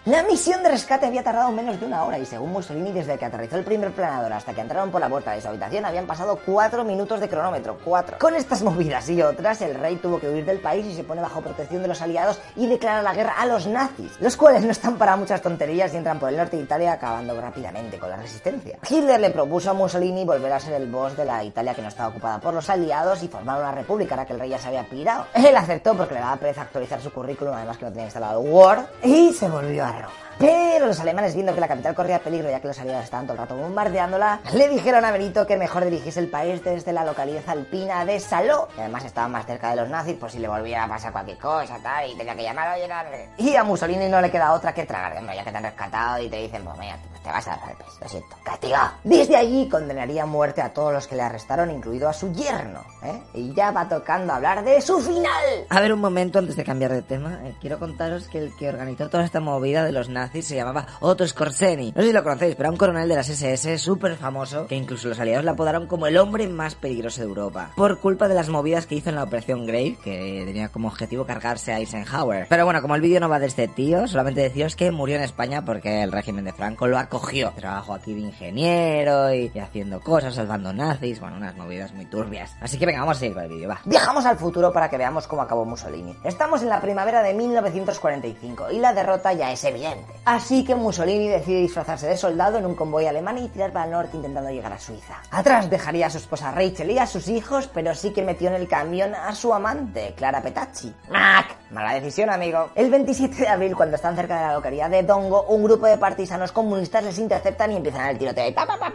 la 0.06 0.24
misión 0.24 0.64
de 0.64 0.70
rescate 0.70 1.06
había 1.06 1.24
tardado 1.24 1.52
menos 1.52 1.80
de 1.80 1.86
una 1.86 2.04
hora 2.04 2.18
y 2.18 2.26
según 2.26 2.52
Mussolini, 2.52 2.92
desde 2.92 3.18
que 3.18 3.26
aterrizó 3.26 3.58
el 3.58 3.64
primer 3.64 3.92
planador 3.92 4.32
hasta 4.32 4.54
que 4.54 4.62
entraron 4.62 4.92
por 4.92 5.02
la 5.02 5.10
puerta 5.10 5.32
de 5.32 5.42
su 5.42 5.50
habitación, 5.50 5.86
habían 5.86 6.08
pasado 6.08 6.40
cuatro 6.46 6.84
minutos 6.84 7.20
de 7.20 7.28
cronómetro. 7.28 7.78
Cuatro. 7.84 8.18
Con 8.18 8.36
estas 8.36 8.64
movidas 8.64 9.10
y 9.10 9.22
otras, 9.22 9.62
el 9.62 9.76
rey 9.76 9.98
tuvo 9.98 10.20
que 10.20 10.30
huir 10.30 10.46
del 10.46 10.60
país 10.60 10.86
y 10.86 10.96
se 10.96 11.04
pone 11.04 11.22
bajo 11.22 11.42
protección 11.42 11.82
de 11.82 11.90
los 11.90 12.02
aliados 12.02 12.40
y 12.56 12.68
declara 12.68 13.02
la 13.02 13.14
guerra 13.14 13.34
a 13.38 13.46
los 13.46 13.68
nazis, 13.68 14.12
los 14.20 14.38
cuales 14.38 14.64
no 14.64 14.72
están 14.72 14.98
para 14.98 15.16
muchas 15.16 15.42
tonterías 15.42 15.94
y 15.94 15.98
entran 15.98 16.18
por 16.18 16.30
el 16.30 16.38
norte 16.38 16.58
de 16.58 16.64
Italia 16.64 16.94
acabando 16.94 17.40
rápidamente 17.40 18.00
con 18.00 18.10
la 18.10 18.16
resistencia. 18.16 18.80
Hitler 18.90 19.20
le 19.20 19.30
propuso 19.30 19.72
a 19.72 19.74
Mussolini 19.74 20.24
volver 20.26 20.54
a 20.54 20.60
ser 20.60 20.74
el 20.74 20.90
boss 20.90 21.18
de 21.18 21.26
la 21.26 21.44
Italia 21.44 21.76
que 21.76 21.82
no 21.82 21.90
estaba 21.90 22.10
ocupada 22.10 22.40
por 22.40 22.54
los 22.54 22.70
aliados 22.70 23.22
y 23.22 23.28
formar 23.28 23.60
una 23.60 23.72
república, 23.72 24.16
ahora 24.16 24.26
que 24.26 24.34
el 24.34 24.40
rey 24.40 24.50
ya 24.50 24.58
se 24.58 24.70
había 24.70 24.84
pirado. 24.84 25.26
Él 25.34 25.56
aceptó 25.56 25.96
porque 25.96 26.16
le 26.16 26.22
daba 26.22 26.38
pereza 26.38 26.62
actualizar 26.62 27.02
su 27.02 27.12
currículum, 27.12 27.54
además 27.54 27.78
que 27.78 27.86
no 27.86 27.92
tenía 27.92 28.06
instalado 28.06 28.40
Word, 28.40 28.86
y 29.04 29.34
se 29.34 29.50
volvió 29.50 29.86
a 29.86 29.99
Roma. 30.02 30.29
Pero 30.40 30.86
los 30.86 31.00
alemanes, 31.02 31.36
viendo 31.36 31.54
que 31.54 31.60
la 31.60 31.68
capital 31.68 31.94
corría 31.94 32.20
peligro 32.20 32.50
ya 32.50 32.62
que 32.62 32.68
los 32.68 32.80
aliados 32.80 33.04
estaban 33.04 33.26
todo 33.26 33.34
el 33.34 33.40
rato 33.40 33.58
bombardeándola, 33.58 34.40
le 34.54 34.70
dijeron 34.70 35.04
a 35.04 35.12
Benito 35.12 35.46
que 35.46 35.58
mejor 35.58 35.84
dirigiese 35.84 36.22
el 36.22 36.30
país 36.30 36.64
desde 36.64 36.94
la 36.94 37.04
localidad 37.04 37.44
alpina 37.48 38.06
de 38.06 38.22
Saló, 38.22 38.70
que 38.74 38.80
además 38.80 39.04
estaba 39.04 39.28
más 39.28 39.46
cerca 39.46 39.72
de 39.72 39.76
los 39.76 39.90
nazis 39.90 40.16
por 40.16 40.32
si 40.32 40.40
le 40.40 40.48
volviera 40.48 40.86
a 40.86 40.88
pasar 40.88 41.12
cualquier 41.12 41.38
cosa, 41.38 41.78
y 42.08 42.16
tenía 42.16 42.36
que 42.38 42.44
llamar, 42.44 42.80
no, 42.80 43.04
no". 43.04 43.10
Y 43.38 43.54
a 43.58 43.66
Mussolini 43.66 44.08
no 44.08 44.22
le 44.22 44.32
queda 44.32 44.54
otra 44.54 44.74
que 44.74 44.86
tragar, 44.86 45.18
hombre, 45.18 45.36
ya 45.36 45.44
que 45.44 45.52
te 45.52 45.58
han 45.58 45.64
rescatado 45.64 46.24
y 46.24 46.30
te 46.30 46.38
dicen, 46.38 46.64
pues 46.64 46.78
mira, 46.80 46.98
pues 47.10 47.22
te 47.22 47.30
vas 47.30 47.48
a 47.48 47.52
dar 47.52 47.60
lo 48.02 48.08
siento, 48.08 48.38
castigado. 48.44 48.92
Desde 49.04 49.36
allí 49.36 49.68
condenaría 49.68 50.24
a 50.24 50.26
muerte 50.26 50.62
a 50.62 50.74
todos 50.74 50.94
los 50.94 51.06
que 51.06 51.18
le 51.18 51.22
arrestaron, 51.24 51.70
incluido 51.70 52.08
a 52.08 52.14
su 52.14 52.32
yerno, 52.32 52.82
¿eh? 53.04 53.22
Y 53.34 53.54
ya 53.54 53.72
va 53.72 53.90
tocando 53.90 54.32
hablar 54.32 54.64
de 54.64 54.80
su 54.82 55.02
final. 55.02 55.66
A 55.70 55.82
ver, 55.82 55.92
un 55.92 56.00
momento 56.00 56.40
antes 56.40 56.56
de 56.56 56.64
cambiar 56.64 56.94
de 56.94 57.02
tema. 57.02 57.40
eh, 57.44 57.56
quiero 57.60 57.78
contaros 57.78 58.30
que 58.30 58.38
el 58.38 58.56
que 58.56 58.70
organizó 58.70 59.10
toda 59.10 59.26
esta 59.26 59.42
movida 59.42 59.84
de 59.84 59.92
los 59.92 60.08
nazis 60.08 60.29
se 60.42 60.56
llamaba 60.56 60.86
Otto 61.00 61.28
Skorzeny. 61.28 61.94
No 61.96 62.02
sé 62.02 62.08
si 62.08 62.14
lo 62.14 62.24
conocéis, 62.24 62.56
pero 62.56 62.68
era 62.68 62.72
un 62.72 62.78
coronel 62.78 63.10
de 63.10 63.16
las 63.16 63.30
SS 63.30 63.78
súper 63.78 64.16
famoso 64.16 64.68
que 64.68 64.76
incluso 64.76 65.08
los 65.08 65.20
aliados 65.20 65.44
le 65.44 65.52
apodaron 65.52 65.88
como 65.88 66.08
el 66.08 66.18
hombre 66.18 66.48
más 66.48 66.76
peligroso 66.76 67.22
de 67.22 67.28
Europa. 67.28 67.72
Por 67.76 68.00
culpa 68.00 68.28
de 68.28 68.36
las 68.36 68.50
movidas 68.50 68.86
que 68.86 68.96
hizo 68.96 69.10
en 69.10 69.16
la 69.16 69.24
Operación 69.24 69.66
Grave, 69.66 69.98
que 70.04 70.44
tenía 70.46 70.70
como 70.70 70.88
objetivo 70.88 71.26
cargarse 71.26 71.74
a 71.74 71.80
Eisenhower. 71.80 72.48
Pero 72.50 72.66
bueno, 72.66 72.82
como 72.82 72.96
el 72.96 73.02
vídeo 73.02 73.20
no 73.20 73.30
va 73.30 73.40
de 73.40 73.48
este 73.48 73.68
tío, 73.68 74.08
solamente 74.08 74.42
deciros 74.42 74.76
que 74.76 74.92
murió 74.92 75.18
en 75.18 75.24
España 75.24 75.66
porque 75.66 76.04
el 76.04 76.12
régimen 76.12 76.46
de 76.46 76.54
Franco 76.54 76.88
lo 76.88 76.98
acogió. 76.98 77.52
Trabajó 77.56 77.94
aquí 77.94 78.14
de 78.14 78.22
ingeniero 78.22 79.34
y, 79.34 79.52
y 79.54 79.60
haciendo 79.60 80.00
cosas, 80.00 80.36
salvando 80.36 80.74
nazis, 80.74 81.20
bueno, 81.20 81.38
unas 81.38 81.56
movidas 81.56 81.94
muy 81.94 82.06
turbias. 82.06 82.52
Así 82.62 82.78
que 82.78 82.86
venga, 82.86 83.02
vamos 83.02 83.18
a 83.18 83.20
seguir 83.20 83.36
con 83.36 83.44
el 83.44 83.50
vídeo, 83.50 83.70
va. 83.70 83.82
Viajamos 83.86 84.26
al 84.26 84.38
futuro 84.38 84.72
para 84.72 84.90
que 84.90 84.98
veamos 84.98 85.28
cómo 85.28 85.42
acabó 85.42 85.66
Mussolini. 85.66 86.16
Estamos 86.24 86.62
en 86.62 86.70
la 86.70 86.82
primavera 86.82 87.22
de 87.24 87.34
1945 87.34 88.72
y 88.72 88.80
la 88.80 88.94
derrota 88.94 89.34
ya 89.34 89.52
es 89.52 89.64
evidente. 89.64 90.14
Así 90.30 90.64
que 90.64 90.76
Mussolini 90.76 91.28
decide 91.28 91.62
disfrazarse 91.62 92.06
de 92.06 92.16
soldado 92.16 92.60
en 92.60 92.66
un 92.68 92.76
convoy 92.76 93.08
alemán 93.08 93.40
y 93.40 93.48
tirar 93.48 93.74
para 93.74 93.86
el 93.86 93.92
norte 93.92 94.16
intentando 94.16 94.52
llegar 94.52 94.72
a 94.72 94.78
Suiza. 94.78 95.16
Atrás 95.32 95.72
dejaría 95.72 96.06
a 96.06 96.10
su 96.12 96.20
esposa 96.20 96.52
Rachel 96.52 96.92
y 96.92 97.00
a 97.00 97.08
sus 97.08 97.30
hijos, 97.30 97.68
pero 97.74 97.96
sí 97.96 98.14
que 98.14 98.22
metió 98.22 98.50
en 98.50 98.54
el 98.54 98.68
camión 98.68 99.16
a 99.16 99.34
su 99.34 99.52
amante, 99.52 100.14
Clara 100.16 100.40
Petacci. 100.44 100.94
¡Mac! 101.10 101.56
Mala 101.72 101.96
decisión, 101.96 102.30
amigo. 102.30 102.70
El 102.76 102.92
27 102.92 103.38
de 103.38 103.48
abril, 103.48 103.76
cuando 103.76 103.96
están 103.96 104.16
cerca 104.16 104.36
de 104.40 104.48
la 104.48 104.54
localidad 104.54 104.92
de 104.92 105.02
Dongo, 105.02 105.46
un 105.50 105.64
grupo 105.64 105.88
de 105.88 105.98
partisanos 105.98 106.52
comunistas 106.52 107.04
les 107.04 107.18
interceptan 107.18 107.72
y 107.72 107.78
empiezan 107.78 108.08
el 108.10 108.20
tiroteo. 108.20 108.50
Y 108.50 108.52
pa, 108.52 108.68
pa, 108.68 108.78
pa. 108.78 108.90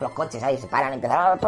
Los 0.00 0.12
coches 0.12 0.42
ahí 0.42 0.56
se 0.56 0.68
paran, 0.68 0.94
empiezan. 0.94 1.38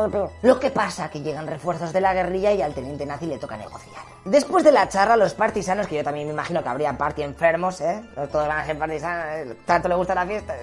Lo 0.43 0.60
que 0.60 0.70
pasa 0.70 1.10
que 1.10 1.20
llegan 1.23 1.47
refuerzos 1.47 1.94
de 1.94 2.01
la 2.02 2.12
guerrilla 2.12 2.52
y 2.52 2.60
al 2.60 2.75
teniente 2.75 3.07
nazi 3.07 3.25
le 3.25 3.39
toca 3.39 3.57
negociar. 3.57 4.02
Después 4.25 4.65
de 4.65 4.73
la 4.73 4.89
charla, 4.89 5.17
los 5.17 5.33
partisanos, 5.33 5.86
que 5.86 5.97
yo 5.97 6.05
también 6.05 6.27
me 6.27 6.35
imagino 6.35 6.62
que 6.62 6.69
habría 6.69 6.97
party 6.97 7.23
enfermos, 7.23 7.81
¿eh? 7.81 8.02
Todos 8.31 8.49
van 8.49 8.59
a 8.59 8.67
ser 8.67 8.78
partisanos. 8.78 9.30
Tanto 9.65 9.89
le 9.89 9.94
gusta 9.94 10.15
la 10.15 10.26
fiesta. 10.26 10.55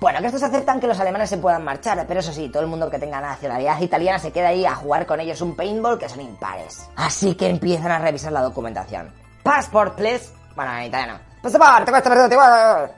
Bueno, 0.00 0.20
que 0.20 0.26
estos 0.26 0.42
aceptan 0.42 0.80
que 0.80 0.86
los 0.86 0.98
alemanes 0.98 1.30
se 1.30 1.38
puedan 1.38 1.64
marchar, 1.64 2.04
pero 2.06 2.20
eso 2.20 2.32
sí, 2.32 2.48
todo 2.48 2.62
el 2.62 2.68
mundo 2.68 2.90
que 2.90 2.98
tenga 2.98 3.20
nacionalidad 3.20 3.80
italiana 3.80 4.18
se 4.18 4.32
queda 4.32 4.48
ahí 4.48 4.64
a 4.64 4.74
jugar 4.74 5.06
con 5.06 5.20
ellos 5.20 5.40
un 5.40 5.54
paintball 5.54 5.98
que 5.98 6.08
son 6.08 6.20
impares. 6.20 6.88
Así 6.96 7.34
que 7.34 7.48
empiezan 7.48 7.92
a 7.92 7.98
revisar 7.98 8.32
la 8.32 8.42
documentación. 8.42 9.12
Passport, 9.42 9.94
please. 9.96 10.32
Bueno, 10.54 10.76
en 10.76 10.84
italiano. 10.84 11.20
Pasaporte, 11.42 11.90
cuesta 11.90 12.10
perdón, 12.10 12.32
igual. 12.32 12.92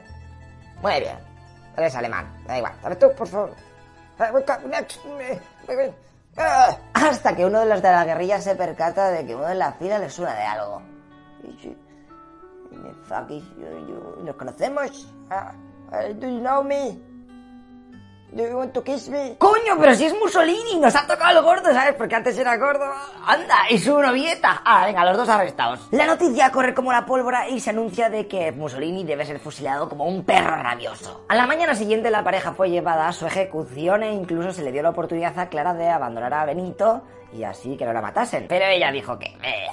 Muy 0.83 1.01
bien. 1.01 1.17
Eres 1.77 1.95
alemán, 1.97 2.33
da 2.47 2.59
igual. 2.59 2.73
¿Sabes 2.83 2.99
tú, 2.99 3.11
por 3.17 3.27
favor? 3.27 3.55
Hasta 6.95 7.35
que 7.35 7.45
uno 7.45 7.61
de 7.61 7.67
los 7.67 7.83
de 7.83 7.91
la 7.91 8.05
guerrilla 8.05 8.41
se 8.41 8.55
percata 8.55 9.11
de 9.11 9.27
que 9.27 9.35
uno 9.35 9.47
de 9.47 9.55
la 9.55 9.73
fila 9.73 9.99
le 9.99 10.11
suena 10.11 10.35
de 10.35 10.43
algo. 10.43 10.94
Me 12.85 13.41
you, 13.59 14.25
¿Nos 14.25 14.37
conocemos? 14.37 15.07
Uh, 15.31 16.13
do 16.15 16.29
you 16.29 16.41
know 16.41 16.63
me? 16.63 16.99
Do 18.33 18.43
you 18.43 18.57
want 18.57 18.73
to 18.75 18.83
kiss 18.83 19.09
me? 19.09 19.37
Coño, 19.39 19.79
pero 19.79 19.95
si 19.95 20.07
es 20.07 20.15
Mussolini, 20.19 20.81
nos 20.81 20.97
ha 20.97 21.07
tocado 21.07 21.39
el 21.39 21.45
gordo, 21.45 21.73
¿sabes? 21.73 21.95
Porque 21.95 22.17
antes 22.17 22.37
era 22.37 22.57
gordo. 22.57 22.85
Anda, 23.25 23.71
y 23.71 23.79
su 23.79 23.97
novieta. 23.97 24.61
Ah, 24.65 24.85
venga, 24.87 25.05
los 25.05 25.17
dos 25.17 25.29
arrestados. 25.29 25.87
La 25.93 26.05
noticia 26.07 26.51
corre 26.51 26.75
como 26.75 26.91
la 26.91 27.07
pólvora 27.07 27.49
y 27.49 27.61
se 27.61 27.71
anuncia 27.71 28.11
de 28.11 28.27
que 28.27 28.51
Mussolini 28.51 29.05
debe 29.05 29.25
ser 29.25 29.39
fusilado 29.39 29.89
como 29.89 30.07
un 30.07 30.25
perro 30.25 30.57
rabioso. 30.57 31.27
A 31.29 31.37
la 31.37 31.47
mañana 31.47 31.77
siguiente 31.77 32.11
la 32.11 32.25
pareja 32.25 32.55
fue 32.55 32.71
llevada 32.71 33.07
a 33.07 33.13
su 33.13 33.25
ejecución 33.25 34.03
e 34.03 34.13
incluso 34.13 34.53
se 34.53 34.63
le 34.63 34.73
dio 34.73 34.83
la 34.83 34.91
oportunidad 34.91 35.39
a 35.39 35.49
Clara 35.49 35.73
de 35.73 35.89
abandonar 35.89 36.35
a 36.35 36.45
Benito 36.45 37.03
y 37.33 37.45
así 37.45 37.77
que 37.77 37.85
no 37.87 37.93
la 37.93 38.03
matasen. 38.03 38.47
Pero 38.49 38.67
ella 38.67 38.91
dijo 38.91 39.17
que... 39.17 39.27
Eh, 39.27 39.69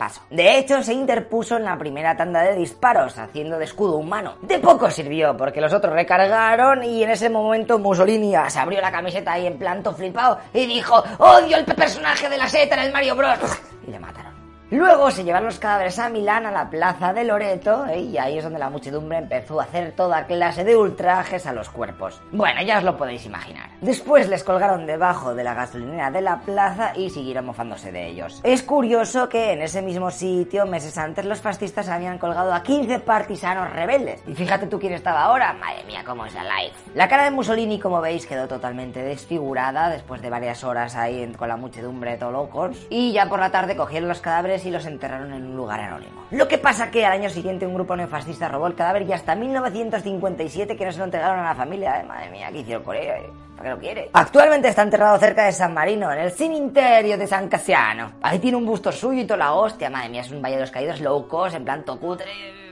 Paso. 0.00 0.22
De 0.30 0.56
hecho, 0.56 0.82
se 0.82 0.94
interpuso 0.94 1.58
en 1.58 1.64
la 1.64 1.76
primera 1.76 2.16
tanda 2.16 2.40
de 2.40 2.56
disparos, 2.56 3.18
haciendo 3.18 3.58
de 3.58 3.66
escudo 3.66 3.96
humano. 3.96 4.36
De 4.40 4.58
poco 4.58 4.90
sirvió, 4.90 5.36
porque 5.36 5.60
los 5.60 5.74
otros 5.74 5.92
recargaron 5.92 6.82
y 6.82 7.02
en 7.02 7.10
ese 7.10 7.28
momento 7.28 7.78
Mussolini 7.78 8.32
se 8.48 8.58
abrió 8.58 8.80
la 8.80 8.90
camiseta 8.90 9.32
ahí 9.32 9.46
en 9.46 9.58
planto 9.58 9.92
flipado 9.92 10.38
y 10.54 10.64
dijo 10.64 11.04
¡Odio 11.18 11.54
el 11.54 11.66
personaje 11.66 12.30
de 12.30 12.38
la 12.38 12.48
seta 12.48 12.76
en 12.76 12.86
el 12.86 12.92
Mario 12.94 13.14
Bros! 13.14 13.38
Y 13.86 13.90
le 13.90 13.98
mataron. 13.98 14.29
Luego 14.70 15.10
se 15.10 15.24
llevaron 15.24 15.46
los 15.46 15.58
cadáveres 15.58 15.98
a 15.98 16.08
Milán, 16.08 16.46
a 16.46 16.52
la 16.52 16.70
plaza 16.70 17.12
de 17.12 17.24
Loreto, 17.24 17.86
¿eh? 17.86 17.98
y 17.98 18.18
ahí 18.18 18.38
es 18.38 18.44
donde 18.44 18.60
la 18.60 18.70
muchedumbre 18.70 19.18
empezó 19.18 19.60
a 19.60 19.64
hacer 19.64 19.96
toda 19.96 20.26
clase 20.26 20.62
de 20.62 20.76
ultrajes 20.76 21.44
a 21.46 21.52
los 21.52 21.68
cuerpos. 21.68 22.22
Bueno, 22.30 22.62
ya 22.62 22.78
os 22.78 22.84
lo 22.84 22.96
podéis 22.96 23.26
imaginar. 23.26 23.68
Después 23.80 24.28
les 24.28 24.44
colgaron 24.44 24.86
debajo 24.86 25.34
de 25.34 25.42
la 25.42 25.54
gasolinera 25.54 26.12
de 26.12 26.20
la 26.20 26.38
plaza 26.42 26.92
y 26.94 27.10
siguieron 27.10 27.46
mofándose 27.46 27.90
de 27.90 28.06
ellos. 28.06 28.40
Es 28.44 28.62
curioso 28.62 29.28
que 29.28 29.54
en 29.54 29.62
ese 29.62 29.82
mismo 29.82 30.12
sitio, 30.12 30.66
meses 30.66 30.96
antes, 30.98 31.24
los 31.24 31.40
fascistas 31.40 31.88
habían 31.88 32.18
colgado 32.18 32.54
a 32.54 32.62
15 32.62 33.00
partisanos 33.00 33.72
rebeldes. 33.72 34.22
Y 34.28 34.36
fíjate 34.36 34.68
tú 34.68 34.78
quién 34.78 34.92
estaba 34.92 35.24
ahora, 35.24 35.52
madre 35.52 35.82
mía, 35.82 36.04
cómo 36.06 36.26
es 36.26 36.34
la 36.34 36.44
life. 36.44 36.76
La 36.94 37.08
cara 37.08 37.24
de 37.24 37.32
Mussolini, 37.32 37.80
como 37.80 38.00
veis, 38.00 38.24
quedó 38.24 38.46
totalmente 38.46 39.02
desfigurada 39.02 39.88
después 39.88 40.22
de 40.22 40.30
varias 40.30 40.62
horas 40.62 40.94
ahí 40.94 41.26
con 41.36 41.48
la 41.48 41.56
muchedumbre 41.56 42.16
todo 42.18 42.30
locos. 42.30 42.86
Y 42.88 43.10
ya 43.10 43.28
por 43.28 43.40
la 43.40 43.50
tarde 43.50 43.74
cogieron 43.74 44.08
los 44.08 44.20
cadáveres 44.20 44.59
y 44.64 44.70
los 44.70 44.86
enterraron 44.86 45.32
en 45.32 45.46
un 45.46 45.56
lugar 45.56 45.80
anónimo. 45.80 46.24
Lo 46.30 46.46
que 46.48 46.58
pasa 46.58 46.90
que 46.90 47.04
al 47.06 47.12
año 47.12 47.30
siguiente 47.30 47.66
un 47.66 47.74
grupo 47.74 47.96
neofascista 47.96 48.48
robó 48.48 48.66
el 48.66 48.74
cadáver 48.74 49.02
y 49.02 49.12
hasta 49.12 49.34
1957 49.34 50.76
que 50.76 50.84
no 50.84 50.92
se 50.92 50.98
lo 50.98 51.04
entregaron 51.04 51.40
a 51.40 51.44
la 51.44 51.54
familia. 51.54 52.00
¿eh? 52.00 52.04
Madre 52.04 52.30
mía, 52.30 52.48
¿qué 52.50 52.58
hicieron 52.58 52.82
con 52.82 52.96
ello? 52.96 53.12
eh? 53.12 53.30
¿Para 53.56 53.68
qué 53.70 53.74
lo 53.74 53.78
quiere? 53.80 54.10
Actualmente 54.12 54.68
está 54.68 54.82
enterrado 54.82 55.18
cerca 55.18 55.44
de 55.44 55.52
San 55.52 55.74
Marino, 55.74 56.10
en 56.12 56.20
el 56.20 56.30
cementerio 56.30 57.18
de 57.18 57.26
San 57.26 57.48
Casiano. 57.48 58.12
Ahí 58.22 58.38
tiene 58.38 58.56
un 58.56 58.64
busto 58.64 58.90
suyo 58.90 59.20
y 59.20 59.26
toda 59.26 59.38
la 59.38 59.52
hostia. 59.52 59.90
Madre 59.90 60.08
mía, 60.08 60.22
es 60.22 60.30
un 60.30 60.40
Valle 60.40 60.54
de 60.54 60.62
los 60.62 60.70
Caídos 60.70 61.00
low 61.00 61.28
cost, 61.28 61.56
en 61.56 61.64
plan 61.64 61.84
tocutre 61.84 62.26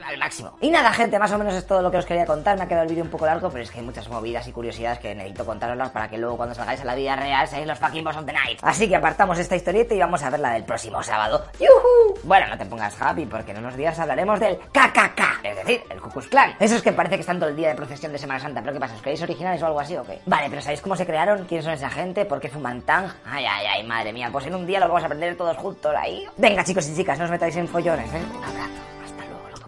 al 0.08 0.18
máximo. 0.18 0.52
Y 0.60 0.70
nada, 0.70 0.92
gente, 0.92 1.18
más 1.18 1.30
o 1.32 1.38
menos 1.38 1.54
es 1.54 1.66
todo 1.66 1.82
lo 1.82 1.90
que 1.90 1.98
os 1.98 2.06
quería 2.06 2.24
contar. 2.26 2.56
Me 2.56 2.64
ha 2.64 2.68
quedado 2.68 2.84
el 2.84 2.90
vídeo 2.90 3.04
un 3.04 3.10
poco 3.10 3.26
largo, 3.26 3.50
pero 3.50 3.62
es 3.62 3.70
que 3.70 3.80
hay 3.80 3.84
muchas 3.84 4.08
movidas 4.08 4.46
y 4.48 4.52
curiosidades 4.52 4.98
que 4.98 5.14
necesito 5.14 5.44
contaroslas 5.44 5.90
para 5.90 6.08
que 6.08 6.18
luego 6.18 6.36
cuando 6.36 6.54
salgáis 6.54 6.80
a 6.80 6.84
la 6.84 6.94
vida 6.94 7.16
real 7.16 7.46
seáis 7.46 7.66
los 7.66 7.78
fucking 7.78 8.04
boss 8.04 8.16
of 8.16 8.24
the 8.26 8.32
night. 8.32 8.58
Así 8.62 8.88
que 8.88 8.96
apartamos 8.96 9.38
esta 9.38 9.56
historieta 9.56 9.94
y 9.94 9.98
vamos 9.98 10.22
a 10.22 10.30
ver 10.30 10.40
la 10.40 10.52
del 10.52 10.64
próximo 10.64 11.02
sábado. 11.02 11.44
¡Yuhu! 11.60 12.18
Bueno, 12.24 12.46
no 12.48 12.58
te 12.58 12.66
pongas 12.66 13.00
happy 13.00 13.26
porque 13.26 13.52
en 13.52 13.58
unos 13.58 13.76
días 13.76 13.98
hablaremos 13.98 14.40
del 14.40 14.58
KKK, 14.58 15.44
es 15.44 15.56
decir, 15.56 15.82
el 15.90 16.00
Ku 16.00 16.10
Klux 16.10 16.28
Klan. 16.28 16.54
Esos 16.58 16.82
que 16.82 16.92
parece 16.92 17.16
que 17.16 17.20
están 17.20 17.38
todo 17.38 17.50
el 17.50 17.56
día 17.56 17.68
de 17.68 17.74
procesión 17.74 18.12
de 18.12 18.18
Semana 18.18 18.40
Santa, 18.40 18.60
pero 18.60 18.72
¿qué 18.72 18.80
pasa? 18.80 18.94
¿Os 18.94 19.02
creéis 19.02 19.22
originales 19.22 19.62
o 19.62 19.66
algo 19.66 19.80
así 19.80 19.96
o 19.96 20.04
qué? 20.04 20.20
Vale, 20.26 20.48
pero 20.50 20.62
¿sabéis 20.62 20.80
cómo 20.80 20.96
se 20.96 21.06
crearon? 21.06 21.44
¿Quiénes 21.44 21.64
son 21.64 21.74
esa 21.74 21.90
gente? 21.90 22.24
¿Por 22.24 22.40
qué 22.40 22.48
fuman 22.48 22.82
tang? 22.82 23.10
Ay, 23.24 23.44
ay, 23.44 23.66
ay, 23.66 23.86
madre 23.86 24.12
mía, 24.12 24.28
pues 24.32 24.46
en 24.46 24.54
un 24.54 24.66
día 24.66 24.80
lo 24.80 24.88
vamos 24.88 25.02
a 25.02 25.06
aprender 25.06 25.36
todos 25.36 25.56
juntos 25.56 25.94
ahí. 25.96 26.26
Venga, 26.36 26.64
chicos 26.64 26.88
y 26.88 26.94
chicas, 26.94 27.18
no 27.18 27.24
os 27.24 27.30
metáis 27.30 27.56
en 27.56 27.68
follones, 27.68 28.12
¿eh? 28.12 28.22
Un 28.36 28.44
abrazo. 28.44 28.87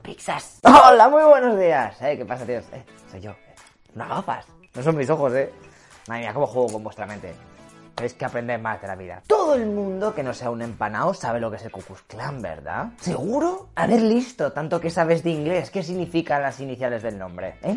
Pizzas. 0.02 0.60
Hola, 0.64 1.08
muy 1.08 1.22
buenos 1.22 1.58
días. 1.58 2.00
¿Eh? 2.02 2.16
¿Qué 2.16 2.24
pasa, 2.24 2.44
tíos? 2.46 2.64
Eh, 2.72 2.82
soy 3.10 3.20
yo. 3.20 3.30
eh. 3.32 3.54
Unas 3.94 4.08
gafas. 4.08 4.46
No 4.74 4.82
son 4.82 4.96
mis 4.96 5.10
ojos, 5.10 5.32
¿eh? 5.34 5.52
Madre 6.08 6.22
mía, 6.22 6.34
cómo 6.34 6.46
juego 6.46 6.68
con 6.72 6.84
vuestra 6.84 7.06
mente. 7.06 7.34
Es 8.02 8.14
que 8.14 8.24
aprender 8.24 8.58
más 8.60 8.80
de 8.80 8.86
la 8.88 8.96
vida. 8.96 9.22
Todo 9.26 9.54
el 9.54 9.66
mundo 9.66 10.14
que 10.14 10.22
no 10.22 10.32
sea 10.32 10.50
un 10.50 10.62
empanado 10.62 11.12
sabe 11.12 11.38
lo 11.38 11.50
que 11.50 11.56
es 11.56 11.64
el 11.64 11.70
Ku 11.70 11.82
Klux 11.82 12.02
Klan, 12.02 12.40
¿verdad? 12.40 12.86
¿Seguro? 13.00 13.68
A 13.74 13.86
ver, 13.86 14.00
listo, 14.00 14.52
tanto 14.52 14.80
que 14.80 14.88
sabes 14.88 15.22
de 15.22 15.30
inglés, 15.30 15.70
¿qué 15.70 15.82
significan 15.82 16.40
las 16.40 16.60
iniciales 16.60 17.02
del 17.02 17.18
nombre? 17.18 17.56
¿Eh? 17.62 17.76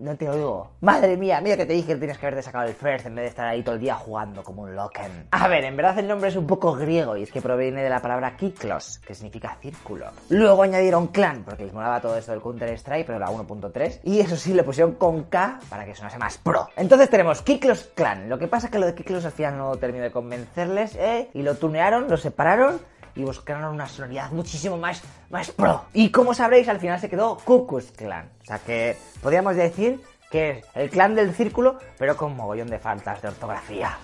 No, 0.00 0.16
te, 0.16 0.28
oigo. 0.28 0.70
Madre 0.80 1.16
mía, 1.16 1.40
mira 1.40 1.56
que 1.56 1.66
te 1.66 1.72
dije 1.72 1.94
que 1.94 1.96
tienes 1.96 2.18
que 2.18 2.26
haberte 2.26 2.42
sacado 2.42 2.66
el 2.66 2.74
first 2.74 3.06
en 3.06 3.14
vez 3.14 3.24
de 3.24 3.28
estar 3.28 3.46
ahí 3.46 3.62
todo 3.62 3.74
el 3.74 3.80
día 3.80 3.94
jugando 3.94 4.42
como 4.42 4.62
un 4.62 4.74
loken. 4.74 5.28
A 5.30 5.48
ver, 5.48 5.64
en 5.64 5.76
verdad 5.76 5.98
el 5.98 6.08
nombre 6.08 6.28
es 6.28 6.36
un 6.36 6.46
poco 6.46 6.74
griego 6.74 7.16
y 7.16 7.22
es 7.22 7.32
que 7.32 7.40
proviene 7.40 7.82
de 7.82 7.90
la 7.90 8.00
palabra 8.00 8.36
kiklos, 8.36 8.98
que 9.06 9.14
significa 9.14 9.56
círculo. 9.60 10.06
Luego 10.30 10.62
añadieron 10.62 11.08
clan, 11.08 11.44
porque 11.44 11.64
les 11.64 11.72
molaba 11.72 12.00
todo 12.00 12.16
esto 12.16 12.32
del 12.32 12.40
Counter-Strike, 12.40 13.06
pero 13.06 13.18
la 13.18 13.28
1.3. 13.28 14.00
Y 14.04 14.20
eso 14.20 14.36
sí, 14.36 14.54
le 14.54 14.62
pusieron 14.62 14.94
con 14.94 15.24
K 15.24 15.60
para 15.68 15.84
que 15.84 15.94
sonase 15.94 16.18
más 16.18 16.38
pro. 16.38 16.68
Entonces 16.76 17.08
tenemos 17.08 17.42
Kiklos 17.42 17.90
Clan. 17.94 18.28
Lo 18.28 18.38
que 18.38 18.48
pasa 18.48 18.66
es 18.66 18.72
que 18.72 18.78
lo 18.78 18.86
de 18.86 18.94
Kiklos 18.94 19.24
al 19.24 19.32
final 19.32 19.56
no 19.58 19.76
terminó 19.76 20.04
de 20.04 20.10
convencerles, 20.10 20.96
¿eh? 20.96 21.30
Y 21.34 21.42
lo 21.42 21.56
tunearon, 21.56 22.08
lo 22.08 22.16
separaron 22.16 22.80
y 23.16 23.24
buscaron 23.24 23.74
una 23.74 23.88
sonoridad 23.88 24.30
muchísimo 24.30 24.76
más, 24.76 25.02
más 25.30 25.50
pro. 25.50 25.84
Y 25.92 26.10
como 26.10 26.34
sabréis, 26.34 26.68
al 26.68 26.78
final 26.78 27.00
se 27.00 27.08
quedó 27.08 27.38
Ku 27.38 27.66
Klux 27.66 27.90
Klan. 27.92 28.30
O 28.42 28.44
sea 28.44 28.58
que 28.58 28.96
podríamos 29.22 29.56
decir 29.56 30.00
que 30.30 30.50
es 30.50 30.64
el 30.74 30.90
clan 30.90 31.14
del 31.14 31.34
círculo, 31.34 31.78
pero 31.98 32.16
con 32.16 32.36
mogollón 32.36 32.68
de 32.68 32.78
faltas 32.78 33.22
de 33.22 33.28
ortografía. 33.28 33.98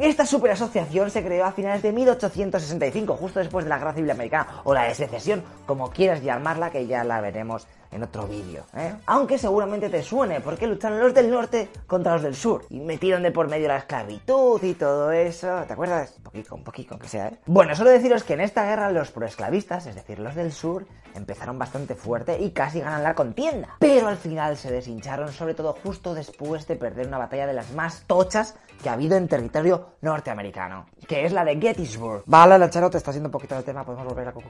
Esta 0.00 0.24
superasociación 0.24 1.10
se 1.10 1.22
creó 1.22 1.44
a 1.44 1.52
finales 1.52 1.82
de 1.82 1.92
1865, 1.92 3.18
justo 3.18 3.38
después 3.38 3.66
de 3.66 3.68
la 3.68 3.76
Guerra 3.76 3.92
Civil 3.92 4.10
Americana, 4.10 4.62
o 4.64 4.72
la 4.72 4.84
de 4.84 4.94
secesión, 4.94 5.44
como 5.66 5.90
quieras 5.90 6.22
llamarla, 6.22 6.70
que 6.70 6.86
ya 6.86 7.04
la 7.04 7.20
veremos 7.20 7.66
en 7.92 8.02
otro 8.02 8.26
vídeo. 8.26 8.64
¿eh? 8.74 8.94
Aunque 9.04 9.36
seguramente 9.36 9.90
te 9.90 10.02
suene, 10.02 10.40
porque 10.40 10.66
lucharon 10.66 11.00
los 11.00 11.12
del 11.12 11.30
norte 11.30 11.68
contra 11.86 12.14
los 12.14 12.22
del 12.22 12.34
sur, 12.34 12.64
y 12.70 12.80
metieron 12.80 13.22
de 13.22 13.30
por 13.30 13.50
medio 13.50 13.68
la 13.68 13.76
esclavitud 13.76 14.62
y 14.62 14.72
todo 14.72 15.12
eso. 15.12 15.64
¿Te 15.66 15.74
acuerdas? 15.74 16.14
Un 16.16 16.22
poquito, 16.22 16.54
un 16.54 16.64
poquito, 16.64 16.94
aunque 16.94 17.08
sea, 17.08 17.28
¿eh? 17.28 17.38
Bueno, 17.44 17.76
solo 17.76 17.90
deciros 17.90 18.24
que 18.24 18.32
en 18.32 18.40
esta 18.40 18.64
guerra 18.64 18.90
los 18.90 19.10
proesclavistas, 19.10 19.84
es 19.84 19.96
decir, 19.96 20.18
los 20.18 20.34
del 20.34 20.52
sur, 20.52 20.86
empezaron 21.14 21.58
bastante 21.58 21.94
fuerte 21.94 22.40
y 22.40 22.52
casi 22.52 22.80
ganan 22.80 23.02
la 23.02 23.14
contienda. 23.14 23.76
Pero 23.78 24.08
al 24.08 24.16
final 24.16 24.56
se 24.56 24.70
deshincharon, 24.70 25.30
sobre 25.30 25.52
todo 25.52 25.74
justo 25.74 26.14
después 26.14 26.66
de 26.66 26.76
perder 26.76 27.06
una 27.06 27.18
batalla 27.18 27.46
de 27.46 27.52
las 27.52 27.72
más 27.72 28.04
tochas 28.06 28.54
que 28.82 28.88
ha 28.88 28.94
habido 28.94 29.16
en 29.16 29.28
territorio 29.28 29.94
norteamericano, 30.00 30.86
que 31.06 31.24
es 31.24 31.32
la 31.32 31.44
de 31.44 31.60
Gettysburg. 31.60 32.22
Vale, 32.26 32.58
la 32.58 32.70
Charo 32.70 32.90
te 32.90 32.98
está 32.98 33.10
haciendo 33.10 33.28
un 33.28 33.32
poquito 33.32 33.54
del 33.54 33.64
tema, 33.64 33.84
¿podemos 33.84 34.06
volver 34.06 34.28
a 34.28 34.32
Ku 34.32 34.42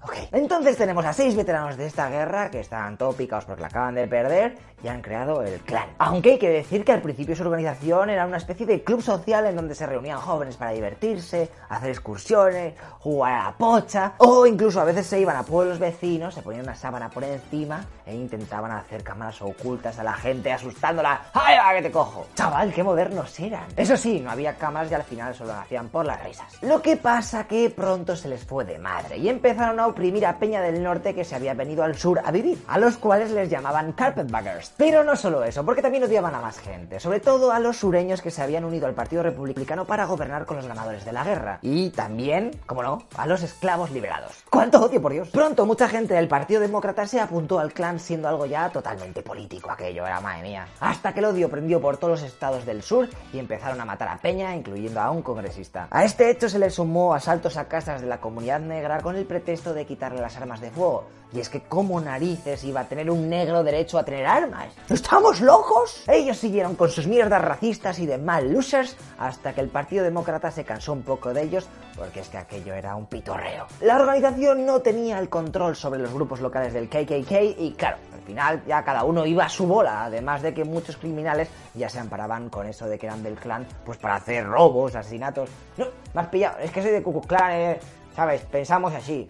Klux 0.00 0.12
Klan? 0.12 0.26
Ok. 0.26 0.28
Entonces 0.32 0.76
tenemos 0.76 1.04
a 1.04 1.12
seis 1.12 1.36
veteranos 1.36 1.76
de 1.76 1.86
esta 1.86 2.08
guerra 2.08 2.50
que 2.50 2.60
están 2.60 2.96
todo 2.96 3.12
picados 3.12 3.44
porque 3.44 3.62
la 3.62 3.68
acaban 3.68 3.94
de 3.94 4.06
perder 4.06 4.56
y 4.82 4.88
han 4.88 5.02
creado 5.02 5.42
el 5.42 5.60
clan. 5.60 5.88
Aunque 5.98 6.32
hay 6.32 6.38
que 6.38 6.48
decir 6.48 6.84
que 6.84 6.92
al 6.92 7.02
principio 7.02 7.36
su 7.36 7.42
organización 7.42 8.10
era 8.10 8.26
una 8.26 8.38
especie 8.38 8.66
de 8.66 8.82
club 8.82 9.02
social 9.02 9.46
en 9.46 9.56
donde 9.56 9.74
se 9.74 9.86
reunían 9.86 10.18
jóvenes 10.18 10.56
para 10.56 10.70
divertirse, 10.70 11.50
hacer 11.68 11.90
excursiones, 11.90 12.74
jugar 12.98 13.32
a 13.32 13.44
la 13.44 13.56
pocha, 13.56 14.14
o 14.18 14.46
incluso 14.46 14.80
a 14.80 14.84
veces 14.84 15.06
se 15.06 15.20
iban 15.20 15.36
a 15.36 15.42
pueblos 15.42 15.78
vecinos, 15.78 16.34
se 16.34 16.42
ponían 16.42 16.64
una 16.64 16.74
sábana 16.74 17.10
por 17.10 17.24
encima 17.24 17.84
e 18.06 18.14
intentaban 18.14 18.72
hacer 18.72 19.02
cámaras 19.02 19.40
ocultas 19.42 19.98
a 19.98 20.04
la 20.04 20.14
gente 20.14 20.52
asustándola. 20.52 21.26
¡Ay, 21.34 21.56
va, 21.58 21.74
que 21.74 21.82
te 21.82 21.90
cojo! 21.90 22.26
Chaval, 22.34 22.72
qué 22.72 22.82
modernos 22.82 23.38
eran. 23.38 23.64
Eso 23.76 23.96
sí, 23.96 24.20
no 24.20 24.30
había 24.30 24.54
cámaras 24.56 24.90
y 24.90 24.94
al 24.94 25.04
final 25.04 25.34
solo 25.34 25.52
lo 25.52 25.60
hacían 25.60 25.88
por 25.88 26.06
las 26.06 26.22
risas. 26.24 26.62
Lo 26.62 26.80
que 26.80 26.96
pasa 26.96 27.46
que 27.46 27.70
pronto 27.70 28.16
se 28.16 28.28
les 28.28 28.44
fue 28.44 28.64
de 28.64 28.78
madre 28.78 29.18
y 29.18 29.28
empezaron 29.28 29.78
a 29.80 29.86
oprimir 29.90 30.26
a 30.26 30.38
Peña 30.38 30.60
del 30.60 30.82
Norte 30.82 31.14
que 31.14 31.24
se 31.24 31.34
había 31.34 31.54
venido 31.54 31.84
al 31.84 31.96
sur 31.96 32.20
a 32.24 32.30
vivir, 32.30 32.62
a 32.66 32.78
los 32.78 32.96
cuales 32.96 33.30
les 33.30 33.50
llamaban 33.50 33.92
carpetbaggers. 33.92 34.72
Pero 34.76 35.04
no 35.04 35.16
solo 35.16 35.44
eso, 35.44 35.64
porque 35.64 35.82
también 35.82 36.04
odiaban 36.04 36.34
a 36.34 36.40
más 36.40 36.58
gente, 36.58 37.00
sobre 37.00 37.20
todo 37.20 37.52
a 37.52 37.60
los 37.60 37.76
sureños 37.78 38.22
que 38.22 38.30
se 38.30 38.42
habían 38.42 38.64
unido 38.64 38.86
al 38.86 38.94
Partido 38.94 39.22
Republicano 39.22 39.84
para 39.84 40.06
gobernar 40.06 40.46
con 40.46 40.56
los 40.56 40.66
ganadores 40.66 41.04
de 41.04 41.12
la 41.12 41.24
guerra. 41.24 41.58
Y 41.62 41.90
también, 41.90 42.52
como 42.66 42.82
no, 42.82 43.02
a 43.16 43.26
los 43.26 43.42
esclavos 43.42 43.90
liberados. 43.90 44.44
¡Cuánto 44.50 44.80
odio, 44.80 45.00
por 45.00 45.12
Dios! 45.12 45.28
Pronto 45.30 45.66
mucha 45.66 45.88
gente 45.88 46.14
del 46.14 46.28
Partido 46.28 46.60
Demócrata 46.60 47.06
se 47.06 47.20
apuntó 47.20 47.58
al 47.58 47.72
clan 47.72 48.00
siendo 48.00 48.28
algo 48.28 48.46
ya 48.46 48.70
totalmente 48.70 49.22
político 49.22 49.70
aquello, 49.70 50.06
era 50.06 50.20
madre 50.20 50.42
mía. 50.42 50.66
Hasta 50.80 51.12
que 51.12 51.20
el 51.20 51.26
odio 51.26 51.48
prendió 51.48 51.80
por 51.80 51.96
todos 51.96 52.20
los 52.20 52.30
estados 52.30 52.64
del 52.66 52.82
sur 52.82 53.08
y 53.32 53.38
empezaron 53.38 53.80
a 53.80 53.84
matar 53.84 54.08
a 54.08 54.18
Peña, 54.18 54.54
incluyendo 54.54 55.00
a 55.00 55.10
un 55.10 55.22
congresista. 55.22 55.88
A 55.90 56.04
este 56.04 56.30
hecho 56.30 56.48
se 56.48 56.58
le 56.58 56.70
sumó 56.70 57.14
asaltos 57.14 57.56
a 57.56 57.68
casas 57.68 58.00
de 58.00 58.06
la 58.06 58.20
comunidad 58.20 58.60
negra 58.60 59.00
con 59.00 59.16
el 59.16 59.24
pretexto 59.24 59.74
de 59.74 59.79
quitarle 59.86 60.20
las 60.20 60.36
armas 60.36 60.60
de 60.60 60.70
fuego. 60.70 61.06
Y 61.32 61.38
es 61.38 61.48
que 61.48 61.62
como 61.62 62.00
narices 62.00 62.64
iba 62.64 62.80
a 62.80 62.88
tener 62.88 63.08
un 63.10 63.28
negro 63.28 63.62
derecho 63.62 63.98
a 63.98 64.04
tener 64.04 64.26
armas. 64.26 64.74
¿Estamos 64.88 65.40
locos? 65.40 66.02
Ellos 66.08 66.36
siguieron 66.36 66.74
con 66.74 66.90
sus 66.90 67.06
mierdas 67.06 67.40
racistas 67.40 68.00
y 68.00 68.06
de 68.06 68.18
mal 68.18 68.52
losers 68.52 68.96
hasta 69.18 69.52
que 69.52 69.60
el 69.60 69.68
Partido 69.68 70.02
Demócrata 70.02 70.50
se 70.50 70.64
cansó 70.64 70.92
un 70.92 71.02
poco 71.02 71.32
de 71.32 71.42
ellos 71.42 71.68
porque 71.96 72.20
es 72.20 72.28
que 72.28 72.38
aquello 72.38 72.74
era 72.74 72.96
un 72.96 73.06
pitorreo. 73.06 73.66
La 73.80 73.96
organización 73.96 74.66
no 74.66 74.80
tenía 74.80 75.18
el 75.18 75.28
control 75.28 75.76
sobre 75.76 76.00
los 76.00 76.12
grupos 76.12 76.40
locales 76.40 76.72
del 76.72 76.88
KKK 76.88 77.58
y 77.58 77.74
claro, 77.76 77.98
al 78.12 78.22
final 78.22 78.62
ya 78.66 78.82
cada 78.82 79.04
uno 79.04 79.24
iba 79.26 79.44
a 79.44 79.48
su 79.48 79.66
bola, 79.66 80.04
además 80.04 80.42
de 80.42 80.52
que 80.52 80.64
muchos 80.64 80.96
criminales 80.96 81.48
ya 81.74 81.88
se 81.88 82.00
amparaban 82.00 82.48
con 82.48 82.66
eso 82.66 82.86
de 82.86 82.98
que 82.98 83.06
eran 83.06 83.22
del 83.22 83.34
clan 83.34 83.66
pues 83.84 83.98
para 83.98 84.16
hacer 84.16 84.46
robos, 84.46 84.96
asesinatos. 84.96 85.48
No, 85.76 85.86
has 86.14 86.26
pillado, 86.28 86.58
es 86.58 86.70
que 86.70 86.82
soy 86.82 86.90
de 86.90 87.02
Ku 87.02 87.12
Klux 87.12 87.42
eh, 87.52 87.78
¿sabes? 88.14 88.42
Pensamos 88.42 88.94
así. 88.94 89.28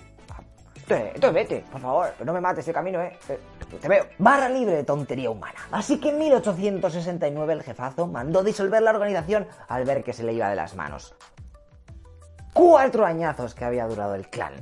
Entonces, 0.97 1.33
vete, 1.33 1.65
por 1.71 1.81
favor, 1.81 2.13
no 2.25 2.33
me 2.33 2.41
mates 2.41 2.67
de 2.67 2.73
camino, 2.73 3.01
eh. 3.01 3.17
Eh, 3.29 3.39
Te 3.81 3.89
veo. 3.89 4.07
Barra 4.19 4.49
libre 4.49 4.77
de 4.77 4.85
tontería 4.85 5.31
humana. 5.31 5.59
Así 5.71 5.99
que 6.01 6.11
en 6.11 6.19
1869 6.19 7.53
el 7.53 7.63
jefazo 7.63 8.07
mandó 8.07 8.43
disolver 8.43 8.83
la 8.83 8.91
organización 8.91 9.47
al 9.69 9.85
ver 9.85 10.03
que 10.03 10.13
se 10.13 10.23
le 10.23 10.33
iba 10.33 10.49
de 10.49 10.57
las 10.57 10.75
manos. 10.75 11.15
Cuatro 12.53 13.07
añazos 13.07 13.55
que 13.55 13.65
había 13.65 13.87
durado 13.87 14.15
el 14.15 14.29
clan. 14.29 14.55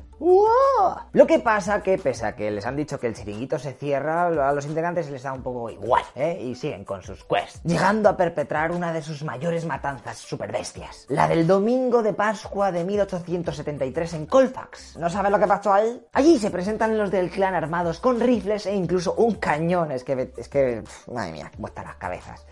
Lo 1.12 1.26
que 1.26 1.39
pasa 1.39 1.83
que, 1.83 1.97
pese 1.97 2.26
a 2.26 2.36
que 2.36 2.50
les 2.50 2.67
han 2.67 2.76
dicho 2.76 3.00
que 3.00 3.07
el 3.07 3.15
chiringuito 3.15 3.58
se 3.58 3.73
cierra, 3.73 4.26
a 4.26 4.52
los 4.52 4.67
integrantes 4.67 5.08
les 5.10 5.23
da 5.23 5.33
un 5.33 5.42
poco 5.42 5.70
igual, 5.70 6.02
¿eh? 6.15 6.39
Y 6.42 6.55
siguen 6.55 6.84
con 6.84 7.02
sus 7.02 7.25
quests, 7.25 7.62
llegando 7.65 8.08
a 8.08 8.17
perpetrar 8.17 8.73
una 8.73 8.92
de 8.92 9.00
sus 9.00 9.23
mayores 9.23 9.65
matanzas 9.65 10.18
superbestias. 10.18 11.07
La 11.08 11.28
del 11.28 11.47
domingo 11.47 12.02
de 12.02 12.12
Pascua 12.12 12.73
de 12.73 12.84
1873 12.84 14.15
en 14.15 14.26
Colfax. 14.26 14.97
¿No 14.99 15.08
sabes 15.08 15.31
lo 15.31 15.39
que 15.39 15.47
pasó 15.47 15.73
ahí? 15.73 16.07
Allí 16.12 16.39
se 16.39 16.50
presentan 16.50 16.99
los 16.99 17.10
del 17.10 17.31
clan 17.31 17.55
armados 17.55 18.00
con 18.00 18.20
rifles 18.20 18.67
e 18.67 18.75
incluso 18.75 19.15
un 19.15 19.36
cañón. 19.36 19.92
Es 19.92 20.05
que, 20.05 20.33
es 20.36 20.49
que, 20.49 20.83
madre 21.10 21.33
mía, 21.33 21.50
están 21.65 21.86
las 21.86 21.97
cabezas 21.97 22.44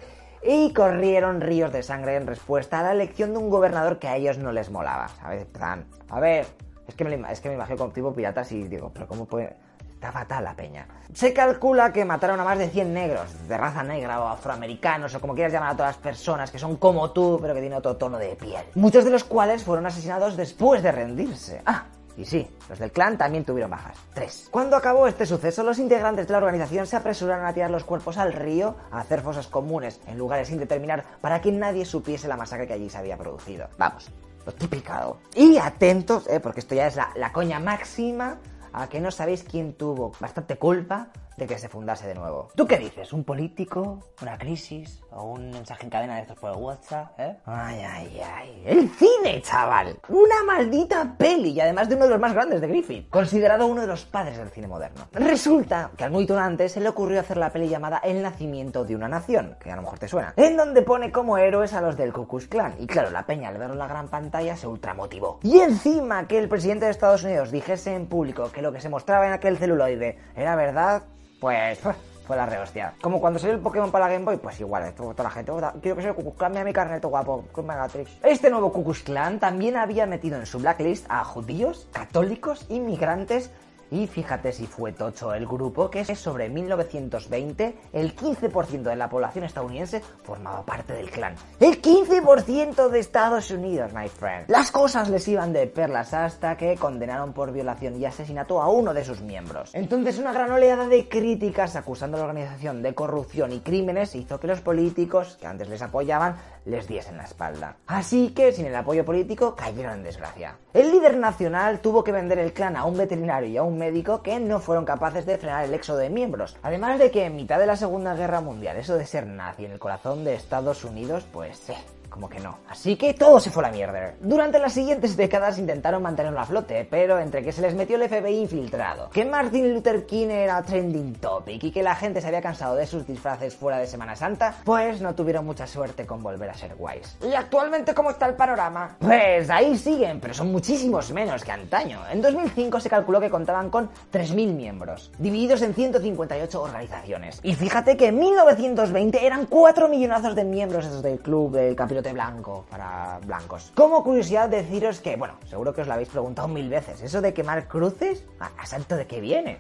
y 0.43 0.73
corrieron 0.73 1.41
ríos 1.41 1.73
de 1.73 1.83
sangre 1.83 2.17
en 2.17 2.27
respuesta 2.27 2.81
a 2.81 2.83
la 2.83 2.93
elección 2.93 3.33
de 3.33 3.39
un 3.39 3.51
gobernador 3.51 3.99
que 3.99 4.09
a 4.09 4.17
ellos 4.17 4.39
no 4.39 4.53
les 4.53 4.71
molaba, 4.71 5.09
¿sabes? 5.09 5.45
Plan, 5.47 5.85
a 6.11 6.21
ver, 6.21 6.47
es 6.87 6.95
que 6.95 7.05
me, 7.05 7.11
lo 7.11 7.17
ima- 7.17 7.31
es 7.31 7.41
que 7.41 7.49
me 7.49 7.55
imagino 7.55 7.79
con 7.79 7.93
tipo 7.93 8.13
piratas 8.13 8.51
y 8.53 8.63
digo, 8.65 8.91
pero 8.93 9.07
¿cómo 9.07 9.25
puede...? 9.27 9.57
Está 9.97 10.13
fatal 10.13 10.45
la 10.45 10.53
peña. 10.55 10.87
Se 11.15 11.33
calcula 11.33 11.91
que 11.91 12.05
mataron 12.05 12.39
a 12.39 12.45
más 12.45 12.59
de 12.59 12.69
100 12.69 12.93
negros, 12.93 13.49
de 13.49 13.57
raza 13.57 13.83
negra 13.83 14.21
o 14.21 14.29
afroamericanos, 14.29 15.15
o 15.15 15.21
como 15.23 15.35
quieras 15.35 15.55
llamar 15.55 15.71
a 15.71 15.73
todas 15.73 15.97
las 15.97 16.03
personas 16.03 16.51
que 16.51 16.59
son 16.59 16.77
como 16.77 17.13
tú, 17.13 17.39
pero 17.41 17.55
que 17.55 17.61
tienen 17.61 17.79
otro 17.79 17.97
tono 17.97 18.19
de 18.19 18.37
piel. 18.37 18.63
Muchos 18.75 19.07
de 19.07 19.11
los 19.11 19.25
cuales 19.25 19.65
fueron 19.65 19.87
asesinados 19.87 20.37
después 20.37 20.83
de 20.83 20.93
rendirse. 20.93 21.63
Ah, 21.65 21.85
y 22.17 22.25
sí, 22.25 22.49
los 22.69 22.79
del 22.79 22.93
clan 22.93 23.19
también 23.19 23.45
tuvieron 23.45 23.71
bajas. 23.71 23.97
Tres. 24.15 24.49
Cuando 24.51 24.77
acabó 24.77 25.07
este 25.07 25.27
suceso, 25.27 25.63
los 25.63 25.79
integrantes 25.79 26.27
de 26.27 26.33
la 26.33 26.39
organización 26.39 26.87
se 26.87 26.97
apresuraron 26.97 27.47
a 27.47 27.53
tirar 27.53 27.71
los 27.71 27.85
cuerpos 27.85 28.17
al 28.17 28.33
río, 28.33 28.77
a 28.91 29.01
hacer 29.01 29.21
fosas 29.21 29.47
comunes 29.47 30.01
en 30.07 30.19
lugares 30.19 30.49
sin 30.49 30.59
determinar 30.59 31.05
para 31.21 31.41
que 31.41 31.53
nadie 31.53 31.85
supiese 31.85 32.29
la 32.29 32.37
masacre 32.37 32.67
que 32.67 32.73
allí 32.73 32.89
se 32.89 32.99
había 32.99 33.17
producido. 33.17 33.69
Vamos, 33.79 34.11
lo 34.45 34.53
típico. 34.53 35.19
Y 35.35 35.59
atentos, 35.59 36.27
eh, 36.29 36.41
porque 36.41 36.61
esto 36.61 36.75
ya 36.75 36.87
es 36.87 36.97
la, 36.97 37.11
la 37.17 37.33
coña 37.33 37.61
máxima, 37.61 38.39
a 38.73 38.89
que 38.89 39.01
no 39.01 39.11
sabéis 39.11 39.43
quién 39.43 39.75
tuvo 39.75 40.13
bastante 40.21 40.57
culpa 40.57 41.09
de 41.37 41.47
que 41.47 41.59
se 41.59 41.69
fundase 41.69 42.07
de 42.07 42.15
nuevo. 42.15 42.49
¿Tú 42.55 42.67
qué 42.67 42.79
dices? 42.79 43.13
¿Un 43.13 43.25
político? 43.25 44.01
¿Una 44.23 44.39
crisis? 44.39 45.01
¿O 45.17 45.33
un 45.33 45.51
mensaje 45.51 45.85
en 45.85 45.91
cadena 45.91 46.17
de 46.17 46.23
estos 46.23 46.39
por 46.39 46.55
WhatsApp? 46.59 47.19
¿Eh? 47.19 47.37
Ay, 47.47 47.81
ay, 47.81 48.21
ay. 48.23 48.63
¡El 48.67 48.91
cine, 48.91 49.41
chaval! 49.41 49.99
Una 50.11 50.43
maldita 50.47 51.15
peli 51.17 51.53
y 51.53 51.61
además 51.61 51.89
de 51.89 51.95
uno 51.95 52.05
de 52.05 52.11
los 52.11 52.21
más 52.21 52.35
grandes 52.35 52.61
de 52.61 52.69
Griffith, 52.69 53.09
considerado 53.09 53.67
uno 53.67 53.81
de 53.81 53.87
los 53.87 54.05
padres 54.05 54.37
del 54.37 54.51
cine 54.51 54.69
moderno. 54.69 55.09
Resulta 55.13 55.91
que 55.97 56.05
al 56.05 56.11
muy 56.11 56.27
tunante 56.27 56.69
se 56.69 56.81
le 56.81 56.91
ocurrió 56.91 57.21
hacer 57.21 57.39
la 57.39 57.51
peli 57.51 57.67
llamada 57.67 57.99
El 58.05 58.21
nacimiento 58.21 58.85
de 58.85 58.95
una 58.95 59.09
nación, 59.09 59.57
que 59.59 59.71
a 59.71 59.77
lo 59.77 59.83
mejor 59.83 59.99
te 59.99 60.07
suena, 60.07 60.35
en 60.37 60.55
donde 60.55 60.83
pone 60.83 61.11
como 61.11 61.39
héroes 61.39 61.73
a 61.73 61.81
los 61.81 61.97
del 61.97 62.13
Ku 62.13 62.27
Klux 62.29 62.47
Klan. 62.47 62.75
Y 62.79 62.87
claro, 62.87 63.11
la 63.11 63.25
peña 63.25 63.49
al 63.49 63.57
verlo 63.57 63.73
en 63.73 63.79
la 63.79 63.89
gran 63.89 64.09
pantalla 64.09 64.55
se 64.55 64.67
ultramotivó. 64.67 65.41
Y 65.43 65.61
encima 65.61 66.29
que 66.29 66.37
el 66.37 66.51
presidente 66.51 66.85
de 66.85 66.91
Estados 66.91 67.25
Unidos 67.25 67.51
dijese 67.51 67.95
en 67.95 68.07
público 68.07 68.53
que 68.53 68.61
lo 68.61 68.71
que 68.71 68.83
se 68.83 68.91
mostraba 68.91 69.27
en 69.27 69.33
aquel 69.33 69.57
celuloide 69.57 70.19
era 70.37 70.57
verdad, 70.57 71.05
pues 71.41 71.79
fue 72.27 72.37
la 72.37 72.47
rehostia. 72.47 72.95
Como 73.01 73.21
cuando 73.21 73.39
salió 73.39 73.55
el 73.55 73.61
Pokémon 73.63 73.91
para 73.91 74.07
la 74.07 74.13
Game 74.13 74.25
Boy, 74.25 74.37
pues 74.39 74.59
igual, 74.61 74.85
esto, 74.85 75.05
toda 75.13 75.25
la 75.25 75.31
gente, 75.31 75.51
"Oh, 75.53 75.61
da- 75.61 75.75
quiero 75.81 75.97
que 75.97 76.03
sea 76.03 76.11
el 76.11 76.17
Ku 76.17 76.23
Klux 76.23 76.37
Klan, 76.39 76.53
mira 76.53 76.65
mi 76.65 76.73
carnet 76.73 77.05
guapo, 77.05 77.45
con 77.53 77.67
Megatrix. 77.67 78.11
Este 78.23 78.51
nuevo 78.51 78.73
Ku 78.73 78.83
Klux 78.85 79.03
Klan 79.03 79.39
también 79.39 79.77
había 79.77 80.07
metido 80.07 80.37
en 80.39 80.47
su 80.47 80.59
blacklist 80.59 81.07
a 81.09 81.25
judíos, 81.25 81.89
católicos, 81.93 82.67
inmigrantes 82.69 83.51
y 83.91 84.07
fíjate 84.07 84.53
si 84.53 84.67
fue 84.67 84.93
tocho 84.93 85.35
el 85.35 85.47
grupo, 85.47 85.91
que 85.91 86.01
es 86.01 86.19
sobre 86.19 86.49
1920, 86.49 87.77
el 87.93 88.17
15% 88.17 88.83
de 88.83 88.97
la 88.97 89.09
población 89.09 89.45
estadounidense 89.45 90.01
formaba 90.23 90.65
parte 90.65 90.95
del 90.95 91.11
clan. 91.11 91.35
El 91.61 91.81
15% 91.81 92.89
de 92.89 92.99
Estados 92.99 93.51
Unidos, 93.51 93.93
my 93.93 94.09
friend. 94.09 94.45
Las 94.49 94.71
cosas 94.71 95.09
les 95.09 95.27
iban 95.29 95.53
de 95.53 95.67
perlas 95.67 96.15
hasta 96.15 96.57
que 96.57 96.77
condenaron 96.77 97.33
por 97.33 97.53
violación 97.53 97.97
y 97.97 98.05
asesinato 98.05 98.61
a 98.61 98.69
uno 98.69 98.95
de 98.95 99.05
sus 99.05 99.21
miembros. 99.21 99.71
Entonces 99.75 100.19
una 100.19 100.33
gran 100.33 100.51
oleada 100.51 100.89
de 100.89 101.09
críticas 101.09 101.77
acusando 101.77 102.17
a 102.17 102.21
la 102.21 102.27
organización 102.27 102.83
de 102.83 102.95
corrupción 102.95 103.53
y 103.53 103.61
crímenes 103.61 104.15
hizo 104.15 104.41
que 104.41 104.47
los 104.47 104.61
políticos, 104.61 105.37
que 105.41 105.47
antes 105.47 105.69
les 105.69 105.83
apoyaban, 105.83 106.37
les 106.67 106.87
diesen 106.87 107.17
la 107.17 107.25
espalda. 107.25 107.77
Así 107.87 108.31
que, 108.31 108.53
sin 108.53 108.67
el 108.67 108.77
apoyo 108.77 109.05
político, 109.05 109.55
cayeron 109.55 109.95
en 109.95 110.03
desgracia. 110.03 110.57
El 110.75 110.91
líder 110.91 111.17
nacional 111.17 111.81
tuvo 111.81 112.05
que 112.05 112.13
vender 112.13 112.39
el 112.39 112.53
clan 112.53 112.77
a 112.77 112.85
un 112.85 112.97
veterinario 112.97 113.49
y 113.49 113.57
a 113.57 113.63
un 113.63 113.79
médico 113.79 114.23
que 114.23 114.39
no 114.39 114.61
fueron 114.61 114.85
capaces 114.85 115.25
de 115.25 115.39
frenar 115.39 115.65
el 115.65 115.75
éxodo 115.75 115.99
de 115.99 116.11
miembros. 116.11 116.57
Además 116.63 116.99
de 116.99 117.11
que 117.11 117.25
en 117.25 117.37
mitad 117.37 117.59
de 117.59 117.67
la 117.67 117.77
Segunda 117.77 118.15
Guerra 118.15 118.41
Mundial, 118.41 118.77
eso 118.77 118.97
de 118.97 119.07
ser 119.07 119.27
nazi 119.27 119.65
en 119.65 119.73
el 119.73 119.79
corazón 119.79 120.25
de 120.25 120.35
Estados 120.35 120.85
Unidos, 120.85 121.25
pues 121.33 121.71
eh, 121.71 121.77
como 122.17 122.31
que 122.31 122.41
no. 122.41 122.59
Así 122.69 122.97
que 122.97 123.13
todo 123.13 123.39
se 123.39 123.51
fue 123.51 123.63
a 123.63 123.69
la 123.69 123.73
mierda. 123.73 124.15
Durante 124.21 124.59
las 124.59 124.73
siguientes 124.73 125.19
décadas 125.19 125.59
intentaron 125.59 126.03
mantenerlo 126.03 126.41
a 126.41 126.47
flote, 126.47 126.87
pero 126.91 127.19
entre 127.19 127.45
que 127.45 127.53
se 127.53 127.61
les 127.61 127.75
metió 127.75 127.97
el 127.97 128.09
FBI 128.09 128.41
infiltrado, 128.41 129.11
que 129.11 129.27
Martin 129.27 129.75
Luther 129.75 130.07
King 130.07 130.29
era 130.29 130.63
trending 130.63 131.17
topic 131.17 131.63
y 131.63 131.71
que 131.71 131.83
la 131.83 131.95
gente 131.95 132.23
se 132.23 132.29
había 132.29 132.41
cansado 132.41 132.75
de 132.75 132.87
sus 132.87 133.07
disfraces 133.07 133.55
fuera 133.55 133.79
de 133.79 133.87
Semana 133.87 134.17
Santa, 134.17 134.55
pues 134.65 135.03
no 135.03 135.15
tuvieron 135.15 135.45
mucha 135.45 135.67
suerte 135.67 136.07
con 136.07 136.23
volver 136.23 136.49
a 136.49 136.55
ser 136.55 136.75
guays. 136.75 137.19
¿Y 137.23 137.35
actualmente 137.35 137.93
cómo 137.93 138.11
está 138.11 138.27
el 138.27 138.35
panorama? 138.35 138.97
Pues 138.99 139.51
ahí 139.51 139.77
siguen, 139.77 140.19
pero 140.19 140.33
son 140.33 140.51
muchísimos 140.51 141.13
menos 141.13 141.45
que 141.45 141.53
antaño. 141.53 142.01
En 142.11 142.23
2005 142.23 142.81
se 142.81 142.89
calculó 142.89 143.21
que 143.21 143.29
contaban 143.29 143.69
con 143.69 143.91
3.000 144.11 144.55
miembros, 144.55 145.13
divididos 145.19 145.61
en 145.61 145.75
158 145.75 146.63
organizaciones. 146.63 147.41
Y 147.43 147.55
fíjate 147.55 147.99
que 147.99 148.07
en 148.07 148.19
1920 148.19 149.27
eran 149.27 149.45
4 149.45 149.89
millonazos 149.91 150.35
de 150.35 150.45
miembros 150.45 150.87
esos 150.87 151.03
del 151.03 151.19
club 151.19 151.53
del 151.53 151.77
blanco 152.13 152.67
para 152.71 153.19
blancos. 153.25 153.73
Como 153.75 154.03
curiosidad 154.03 154.49
deciros 154.49 155.01
que, 155.01 155.17
bueno, 155.17 155.35
seguro 155.49 155.75
que 155.75 155.83
os 155.83 155.87
lo 155.87 155.95
habéis 155.95 156.09
preguntado 156.09 156.49
mil 156.49 156.69
veces, 156.69 157.03
eso 157.03 157.21
de 157.21 157.35
quemar 157.35 157.69
cruces, 157.69 158.25
¿a, 158.41 158.51
a 158.61 158.67
santo 158.67 158.97
de 158.97 159.07
qué 159.07 159.21
viene? 159.21 159.59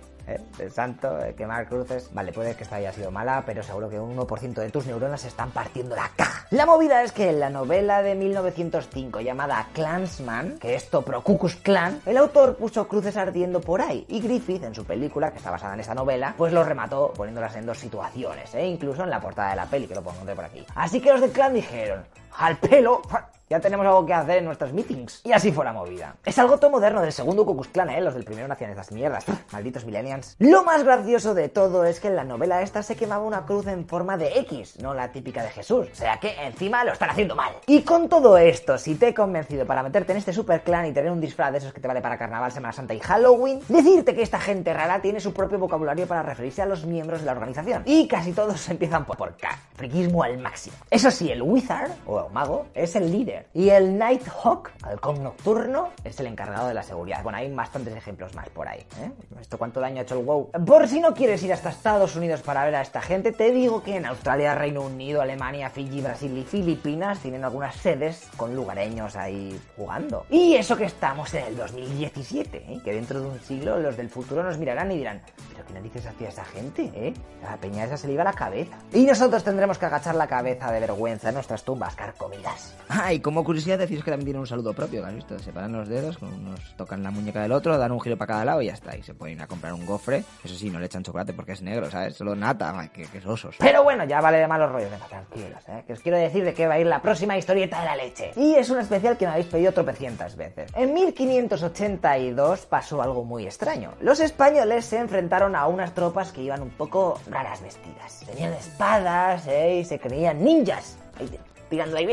del 0.58 0.72
santo, 0.72 1.24
eh, 1.24 1.34
quemar 1.34 1.68
cruces. 1.68 2.10
Vale, 2.12 2.32
puede 2.32 2.54
que 2.54 2.64
esta 2.64 2.76
haya 2.76 2.92
sido 2.92 3.10
mala, 3.10 3.44
pero 3.46 3.62
seguro 3.62 3.88
que 3.88 4.00
un 4.00 4.16
1% 4.16 4.54
de 4.54 4.70
tus 4.70 4.86
neuronas 4.86 5.24
están 5.24 5.50
partiendo 5.50 5.94
la 5.94 6.10
caja. 6.16 6.46
La 6.50 6.66
movida 6.66 7.02
es 7.02 7.12
que 7.12 7.30
en 7.30 7.40
la 7.40 7.50
novela 7.50 8.02
de 8.02 8.14
1905 8.14 9.20
llamada 9.20 9.68
Clansman, 9.72 10.58
que 10.58 10.74
es 10.74 10.84
Pro 10.84 11.22
Ku 11.22 11.38
Klux 11.38 11.56
Klan, 11.56 12.00
el 12.06 12.16
autor 12.16 12.56
puso 12.56 12.88
cruces 12.88 13.16
ardiendo 13.16 13.60
por 13.60 13.80
ahí 13.80 14.04
y 14.08 14.20
Griffith, 14.20 14.64
en 14.64 14.74
su 14.74 14.84
película, 14.84 15.30
que 15.30 15.38
está 15.38 15.50
basada 15.50 15.74
en 15.74 15.80
esta 15.80 15.94
novela, 15.94 16.34
pues 16.36 16.52
lo 16.52 16.64
remató 16.64 17.12
poniéndolas 17.12 17.54
en 17.56 17.66
dos 17.66 17.78
situaciones, 17.78 18.54
¿eh? 18.54 18.66
incluso 18.66 19.04
en 19.04 19.10
la 19.10 19.20
portada 19.20 19.50
de 19.50 19.56
la 19.56 19.66
peli, 19.66 19.86
que 19.86 19.94
lo 19.94 20.02
pongo 20.02 20.16
por 20.34 20.44
aquí. 20.44 20.64
Así 20.74 21.00
que 21.00 21.12
los 21.12 21.20
del 21.20 21.30
clan 21.30 21.54
dijeron, 21.54 22.04
al 22.38 22.58
pelo, 22.58 23.02
ya 23.48 23.60
tenemos 23.60 23.86
algo 23.86 24.04
que 24.04 24.12
hacer 24.12 24.38
en 24.38 24.44
nuestros 24.44 24.72
meetings. 24.72 25.20
Y 25.24 25.30
así 25.30 25.52
fue 25.52 25.64
la 25.64 25.72
movida. 25.72 26.16
Es 26.24 26.36
algo 26.40 26.58
todo 26.58 26.72
moderno 26.72 27.00
del 27.00 27.12
segundo 27.12 27.46
Ku 27.46 27.64
¿eh? 27.64 28.00
Los 28.00 28.14
del 28.14 28.24
primero 28.24 28.48
no 28.48 28.54
hacían 28.54 28.70
estas 28.70 28.90
mierdas. 28.90 29.24
Malditos 29.52 29.84
millennials. 29.84 30.34
Lo 30.40 30.64
más 30.64 30.82
gracioso 30.82 31.32
de 31.32 31.48
todo 31.48 31.84
es 31.84 32.00
que 32.00 32.08
en 32.08 32.16
la 32.16 32.24
novela 32.24 32.62
esta 32.62 32.82
se 32.82 32.96
quemaba 32.96 33.24
una 33.24 33.46
cruz 33.46 33.68
en 33.68 33.86
forma 33.86 34.16
de 34.16 34.40
X, 34.40 34.80
no 34.82 34.94
la 34.94 35.12
típica 35.12 35.44
de 35.44 35.50
Jesús. 35.50 35.86
O 35.92 35.94
sea 35.94 36.18
que 36.18 36.34
encima 36.44 36.82
lo 36.82 36.92
están 36.92 37.10
haciendo 37.10 37.36
mal. 37.36 37.52
Y 37.66 37.82
con 37.82 38.08
todo 38.08 38.36
esto, 38.36 38.78
si 38.78 38.96
te 38.96 39.08
he 39.08 39.14
convencido 39.14 39.64
para 39.64 39.84
meterte 39.84 40.10
en 40.10 40.18
este 40.18 40.32
super 40.32 40.62
clan 40.62 40.86
y 40.86 40.92
tener 40.92 41.12
un 41.12 41.20
disfraz 41.20 41.52
de 41.52 41.58
esos 41.58 41.72
que 41.72 41.80
te 41.80 41.86
vale 41.86 42.00
para 42.00 42.18
Carnaval, 42.18 42.50
Semana 42.50 42.72
Santa 42.72 42.94
y 42.94 42.98
Halloween, 42.98 43.60
decirte 43.68 44.12
que 44.16 44.22
esta 44.22 44.40
gente 44.40 44.74
rara 44.74 45.00
tiene 45.00 45.20
su 45.20 45.32
propio 45.32 45.60
vocabulario 45.60 46.08
para 46.08 46.24
referirse 46.24 46.62
a 46.62 46.66
los 46.66 46.84
miembros 46.84 47.20
de 47.20 47.26
la 47.26 47.32
organización. 47.32 47.84
Y 47.86 48.08
casi 48.08 48.32
todos 48.32 48.68
empiezan 48.70 49.04
por 49.04 49.36
K. 49.36 49.56
Friquismo 49.76 50.24
al 50.24 50.38
máximo. 50.38 50.74
Eso 50.90 51.12
sí, 51.12 51.30
el 51.30 51.42
Wizard, 51.42 51.92
o 52.06 52.25
mago, 52.28 52.66
es 52.74 52.96
el 52.96 53.10
líder. 53.10 53.46
Y 53.54 53.70
el 53.70 53.98
Nighthawk, 53.98 54.70
halcón 54.82 55.22
nocturno, 55.22 55.90
es 56.04 56.18
el 56.20 56.26
encargado 56.26 56.68
de 56.68 56.74
la 56.74 56.82
seguridad. 56.82 57.22
Bueno, 57.22 57.38
hay 57.38 57.52
bastantes 57.52 57.94
ejemplos 57.94 58.34
más 58.34 58.48
por 58.50 58.68
ahí. 58.68 58.80
¿eh? 59.00 59.10
¿Esto 59.40 59.58
cuánto 59.58 59.80
daño 59.80 60.00
ha 60.00 60.02
hecho 60.02 60.18
el 60.18 60.24
WoW? 60.24 60.50
Por 60.64 60.88
si 60.88 61.00
no 61.00 61.14
quieres 61.14 61.42
ir 61.42 61.52
hasta 61.52 61.70
Estados 61.70 62.16
Unidos 62.16 62.42
para 62.42 62.64
ver 62.64 62.76
a 62.76 62.82
esta 62.82 63.00
gente, 63.00 63.32
te 63.32 63.50
digo 63.50 63.82
que 63.82 63.96
en 63.96 64.06
Australia, 64.06 64.54
Reino 64.54 64.82
Unido, 64.82 65.20
Alemania, 65.20 65.70
Fiji, 65.70 66.00
Brasil 66.00 66.36
y 66.36 66.44
Filipinas 66.44 67.18
tienen 67.20 67.44
algunas 67.44 67.74
sedes 67.76 68.28
con 68.36 68.54
lugareños 68.54 69.16
ahí 69.16 69.60
jugando. 69.76 70.26
Y 70.30 70.54
eso 70.54 70.76
que 70.76 70.84
estamos 70.84 71.32
en 71.34 71.44
el 71.44 71.56
2017, 71.56 72.56
¿eh? 72.56 72.80
que 72.84 72.92
dentro 72.92 73.20
de 73.20 73.26
un 73.26 73.40
siglo 73.40 73.78
los 73.78 73.96
del 73.96 74.08
futuro 74.08 74.42
nos 74.42 74.58
mirarán 74.58 74.90
y 74.92 74.98
dirán, 74.98 75.22
¿pero 75.48 75.66
qué 75.66 75.74
narices 75.74 76.06
hacía 76.06 76.28
esa 76.28 76.44
gente? 76.44 76.90
¿eh? 76.94 77.14
La 77.42 77.56
peña 77.56 77.84
esa 77.84 77.96
se 77.96 78.06
le 78.06 78.14
iba 78.14 78.24
la 78.24 78.32
cabeza. 78.32 78.76
Y 78.92 79.04
nosotros 79.04 79.44
tendremos 79.44 79.78
que 79.78 79.86
agachar 79.86 80.14
la 80.14 80.26
cabeza 80.26 80.70
de 80.70 80.80
vergüenza 80.80 81.28
en 81.28 81.34
nuestras 81.34 81.64
tumbas 81.64 81.94
carcomidas. 82.16 82.74
Ay, 82.88 83.20
como 83.20 83.44
curiosidad 83.44 83.78
deciros 83.78 84.04
que 84.04 84.10
también 84.10 84.26
tienen 84.26 84.40
un 84.40 84.46
saludo 84.46 84.72
propio, 84.72 85.04
¿has 85.04 85.14
visto? 85.14 85.38
Separan 85.38 85.72
los 85.72 85.88
dedos, 85.88 86.18
unos 86.22 86.76
tocan 86.76 87.02
la 87.02 87.10
muñeca 87.10 87.42
del 87.42 87.52
otro, 87.52 87.76
dan 87.78 87.92
un 87.92 88.00
giro 88.00 88.16
para 88.16 88.28
cada 88.28 88.44
lado 88.44 88.62
y 88.62 88.66
ya 88.66 88.74
está. 88.74 88.96
Y 88.96 89.02
se 89.02 89.14
pueden 89.14 89.36
ir 89.36 89.42
a 89.42 89.46
comprar 89.46 89.72
un 89.72 89.84
gofre. 89.84 90.24
Eso 90.44 90.54
sí, 90.54 90.70
no 90.70 90.78
le 90.78 90.86
echan 90.86 91.02
chocolate 91.02 91.32
porque 91.32 91.52
es 91.52 91.62
negro, 91.62 91.90
¿sabes? 91.90 92.16
Solo 92.16 92.36
nata, 92.36 92.88
que, 92.92 93.06
que 93.06 93.26
osos. 93.26 93.56
Pero 93.58 93.82
bueno, 93.82 94.04
ya 94.04 94.20
vale 94.20 94.38
de 94.38 94.46
malos 94.46 94.70
rollos, 94.70 94.90
venga, 94.90 95.06
tranquilos, 95.06 95.68
¿eh? 95.68 95.84
Que 95.86 95.92
os 95.92 96.00
quiero 96.00 96.16
decir 96.16 96.44
de 96.44 96.54
qué 96.54 96.66
va 96.66 96.74
a 96.74 96.78
ir 96.78 96.86
la 96.86 97.02
próxima 97.02 97.36
historieta 97.36 97.80
de 97.80 97.86
la 97.86 97.96
leche. 97.96 98.30
Y 98.36 98.54
es 98.54 98.70
una 98.70 98.82
especial 98.82 99.16
que 99.16 99.26
me 99.26 99.32
habéis 99.32 99.46
pedido 99.46 99.72
tropecientas 99.72 100.36
veces. 100.36 100.70
En 100.74 100.94
1582 100.94 102.66
pasó 102.66 103.02
algo 103.02 103.24
muy 103.24 103.44
extraño. 103.46 103.94
Los 104.00 104.20
españoles 104.20 104.84
se 104.84 104.98
enfrentaron 104.98 105.56
a 105.56 105.66
unas 105.66 105.92
tropas 105.92 106.30
que 106.32 106.42
iban 106.42 106.62
un 106.62 106.70
poco 106.70 107.20
raras 107.28 107.62
vestidas. 107.62 108.20
Tenían 108.26 108.52
espadas, 108.52 109.46
¿eh? 109.48 109.78
Y 109.80 109.84
se 109.84 109.98
creían 109.98 110.44
ninjas. 110.44 110.98
Ahí, 111.18 111.28
tirando 111.68 111.96
ahí, 111.96 112.06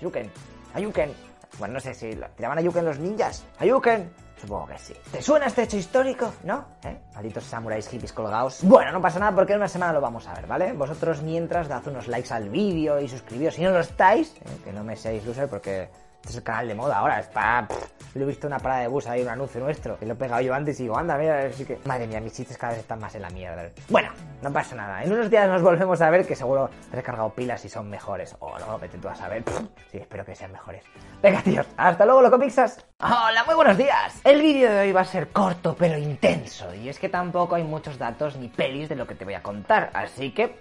Yuken, 0.00 0.30
Ayuken. 0.74 1.12
Bueno, 1.58 1.74
no 1.74 1.80
sé 1.80 1.94
si 1.94 2.12
lo- 2.12 2.28
tiraban 2.30 2.58
Ayuken 2.58 2.84
los 2.84 2.98
ninjas. 2.98 3.44
Ayuken. 3.58 4.12
Supongo 4.40 4.66
que 4.68 4.78
sí. 4.78 4.94
¿Te 5.10 5.20
suena 5.20 5.46
este 5.46 5.64
hecho 5.64 5.76
histórico? 5.76 6.32
¿No? 6.44 6.64
¿Eh? 6.84 6.96
Malditos 7.14 7.42
samuráis 7.42 7.88
hippies 7.88 8.12
colgados. 8.12 8.60
Bueno, 8.62 8.92
no 8.92 9.00
pasa 9.02 9.18
nada 9.18 9.34
porque 9.34 9.54
en 9.54 9.58
una 9.58 9.66
semana 9.66 9.92
lo 9.92 10.00
vamos 10.00 10.28
a 10.28 10.34
ver, 10.34 10.46
¿vale? 10.46 10.72
Vosotros 10.74 11.22
mientras 11.22 11.66
dad 11.66 11.84
unos 11.88 12.06
likes 12.06 12.32
al 12.32 12.48
vídeo 12.48 13.00
y 13.00 13.08
suscribíos 13.08 13.54
si 13.54 13.62
no 13.62 13.70
lo 13.70 13.80
estáis, 13.80 14.36
¿eh? 14.36 14.58
que 14.62 14.72
no 14.72 14.84
me 14.84 14.94
seáis 14.94 15.24
loser 15.26 15.48
porque 15.48 15.88
este 16.20 16.30
es 16.30 16.36
el 16.36 16.42
canal 16.42 16.68
de 16.68 16.74
moda 16.74 16.98
ahora, 16.98 17.20
es 17.20 17.26
para... 17.28 17.66
pff, 17.68 17.98
lo 18.14 18.24
he 18.24 18.26
visto 18.26 18.46
en 18.46 18.54
una 18.54 18.60
parada 18.60 18.80
de 18.82 18.88
bus 18.88 19.06
ahí, 19.06 19.22
un 19.22 19.28
anuncio 19.28 19.60
nuestro, 19.60 19.98
que 19.98 20.06
lo 20.06 20.14
he 20.14 20.16
pegado 20.16 20.40
yo 20.40 20.52
antes 20.52 20.78
y 20.80 20.84
digo, 20.84 20.98
anda, 20.98 21.16
mira, 21.16 21.42
así 21.42 21.64
que... 21.64 21.78
Madre 21.84 22.06
mía, 22.06 22.20
mis 22.20 22.32
chistes 22.32 22.58
cada 22.58 22.72
vez 22.72 22.80
están 22.80 22.98
más 22.98 23.14
en 23.14 23.22
la 23.22 23.30
mierda. 23.30 23.70
Bueno, 23.88 24.10
no 24.42 24.52
pasa 24.52 24.74
nada. 24.74 25.02
En 25.04 25.12
unos 25.12 25.30
días 25.30 25.48
nos 25.48 25.62
volvemos 25.62 26.00
a 26.00 26.10
ver 26.10 26.26
que 26.26 26.34
seguro 26.34 26.70
he 26.92 26.96
recargado 26.96 27.30
pilas 27.30 27.64
y 27.64 27.68
son 27.68 27.88
mejores. 27.88 28.34
O 28.40 28.58
no, 28.58 28.78
vete 28.78 28.98
tú 28.98 29.08
a 29.08 29.14
saber. 29.14 29.44
Sí, 29.90 29.98
espero 29.98 30.24
que 30.24 30.34
sean 30.34 30.52
mejores. 30.52 30.82
Venga, 31.22 31.42
tíos, 31.42 31.66
hasta 31.76 32.04
luego, 32.04 32.22
locomixas. 32.22 32.87
Hola, 33.00 33.44
muy 33.46 33.54
buenos 33.54 33.78
días. 33.78 34.20
El 34.24 34.42
vídeo 34.42 34.72
de 34.72 34.80
hoy 34.80 34.90
va 34.90 35.02
a 35.02 35.04
ser 35.04 35.28
corto 35.28 35.76
pero 35.78 35.96
intenso. 35.96 36.74
Y 36.74 36.88
es 36.88 36.98
que 36.98 37.08
tampoco 37.08 37.54
hay 37.54 37.62
muchos 37.62 37.96
datos 37.96 38.34
ni 38.34 38.48
pelis 38.48 38.88
de 38.88 38.96
lo 38.96 39.06
que 39.06 39.14
te 39.14 39.24
voy 39.24 39.34
a 39.34 39.40
contar. 39.40 39.90
Así 39.94 40.32
que, 40.32 40.56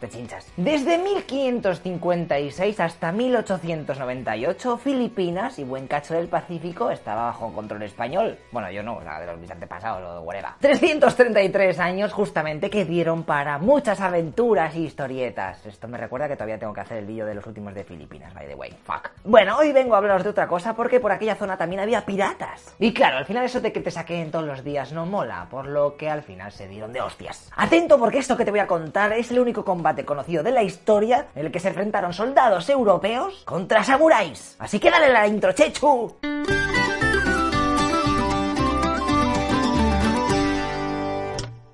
te 0.00 0.08
chinchas. 0.08 0.50
Desde 0.56 0.96
1556 0.96 2.80
hasta 2.80 3.12
1898, 3.12 4.78
Filipinas 4.78 5.58
y 5.58 5.64
buen 5.64 5.86
cacho 5.86 6.14
del 6.14 6.28
Pacífico 6.28 6.90
estaba 6.90 7.26
bajo 7.26 7.52
control 7.52 7.82
español. 7.82 8.38
Bueno, 8.52 8.70
yo 8.70 8.82
no, 8.82 9.02
la 9.02 9.20
de 9.20 9.26
los 9.26 9.38
mis 9.38 9.50
antepasados 9.50 10.02
o 10.02 10.22
whatever. 10.22 10.52
333 10.60 11.78
años 11.78 12.14
justamente 12.14 12.70
que 12.70 12.86
dieron 12.86 13.24
para 13.24 13.58
muchas 13.58 14.00
aventuras 14.00 14.74
y 14.76 14.86
historietas. 14.86 15.66
Esto 15.66 15.88
me 15.88 15.98
recuerda 15.98 16.26
que 16.26 16.36
todavía 16.36 16.58
tengo 16.58 16.72
que 16.72 16.80
hacer 16.80 16.96
el 16.96 17.04
vídeo 17.04 17.26
de 17.26 17.34
los 17.34 17.46
últimos 17.46 17.74
de 17.74 17.84
Filipinas, 17.84 18.32
by 18.32 18.48
the 18.48 18.54
way. 18.54 18.74
Fuck. 18.82 19.10
Bueno, 19.24 19.58
hoy 19.58 19.72
vengo 19.72 19.94
a 19.94 19.98
hablaros 19.98 20.24
de 20.24 20.30
otra 20.30 20.48
cosa 20.48 20.74
porque 20.74 21.00
por 21.00 21.12
aquella 21.12 21.34
zona 21.34 21.58
también 21.58 21.81
había 21.82 22.04
piratas. 22.04 22.74
Y 22.78 22.92
claro, 22.92 23.18
al 23.18 23.26
final 23.26 23.44
eso 23.44 23.60
de 23.60 23.72
que 23.72 23.80
te 23.80 23.90
saquen 23.90 24.30
todos 24.30 24.44
los 24.44 24.64
días 24.64 24.92
no 24.92 25.06
mola, 25.06 25.46
por 25.50 25.66
lo 25.66 25.96
que 25.96 26.08
al 26.08 26.22
final 26.22 26.52
se 26.52 26.68
dieron 26.68 26.92
de 26.92 27.00
hostias. 27.00 27.50
Atento 27.56 27.98
porque 27.98 28.18
esto 28.18 28.36
que 28.36 28.44
te 28.44 28.50
voy 28.50 28.60
a 28.60 28.66
contar 28.66 29.12
es 29.12 29.30
el 29.30 29.38
único 29.38 29.64
combate 29.64 30.04
conocido 30.04 30.42
de 30.42 30.52
la 30.52 30.62
historia 30.62 31.26
en 31.34 31.46
el 31.46 31.52
que 31.52 31.60
se 31.60 31.68
enfrentaron 31.68 32.12
soldados 32.12 32.68
europeos 32.68 33.42
contra 33.44 33.84
samuráis. 33.84 34.56
Así 34.58 34.78
que 34.78 34.90
dale 34.90 35.12
la 35.12 35.26
intro, 35.26 35.52
Chechu. 35.52 36.16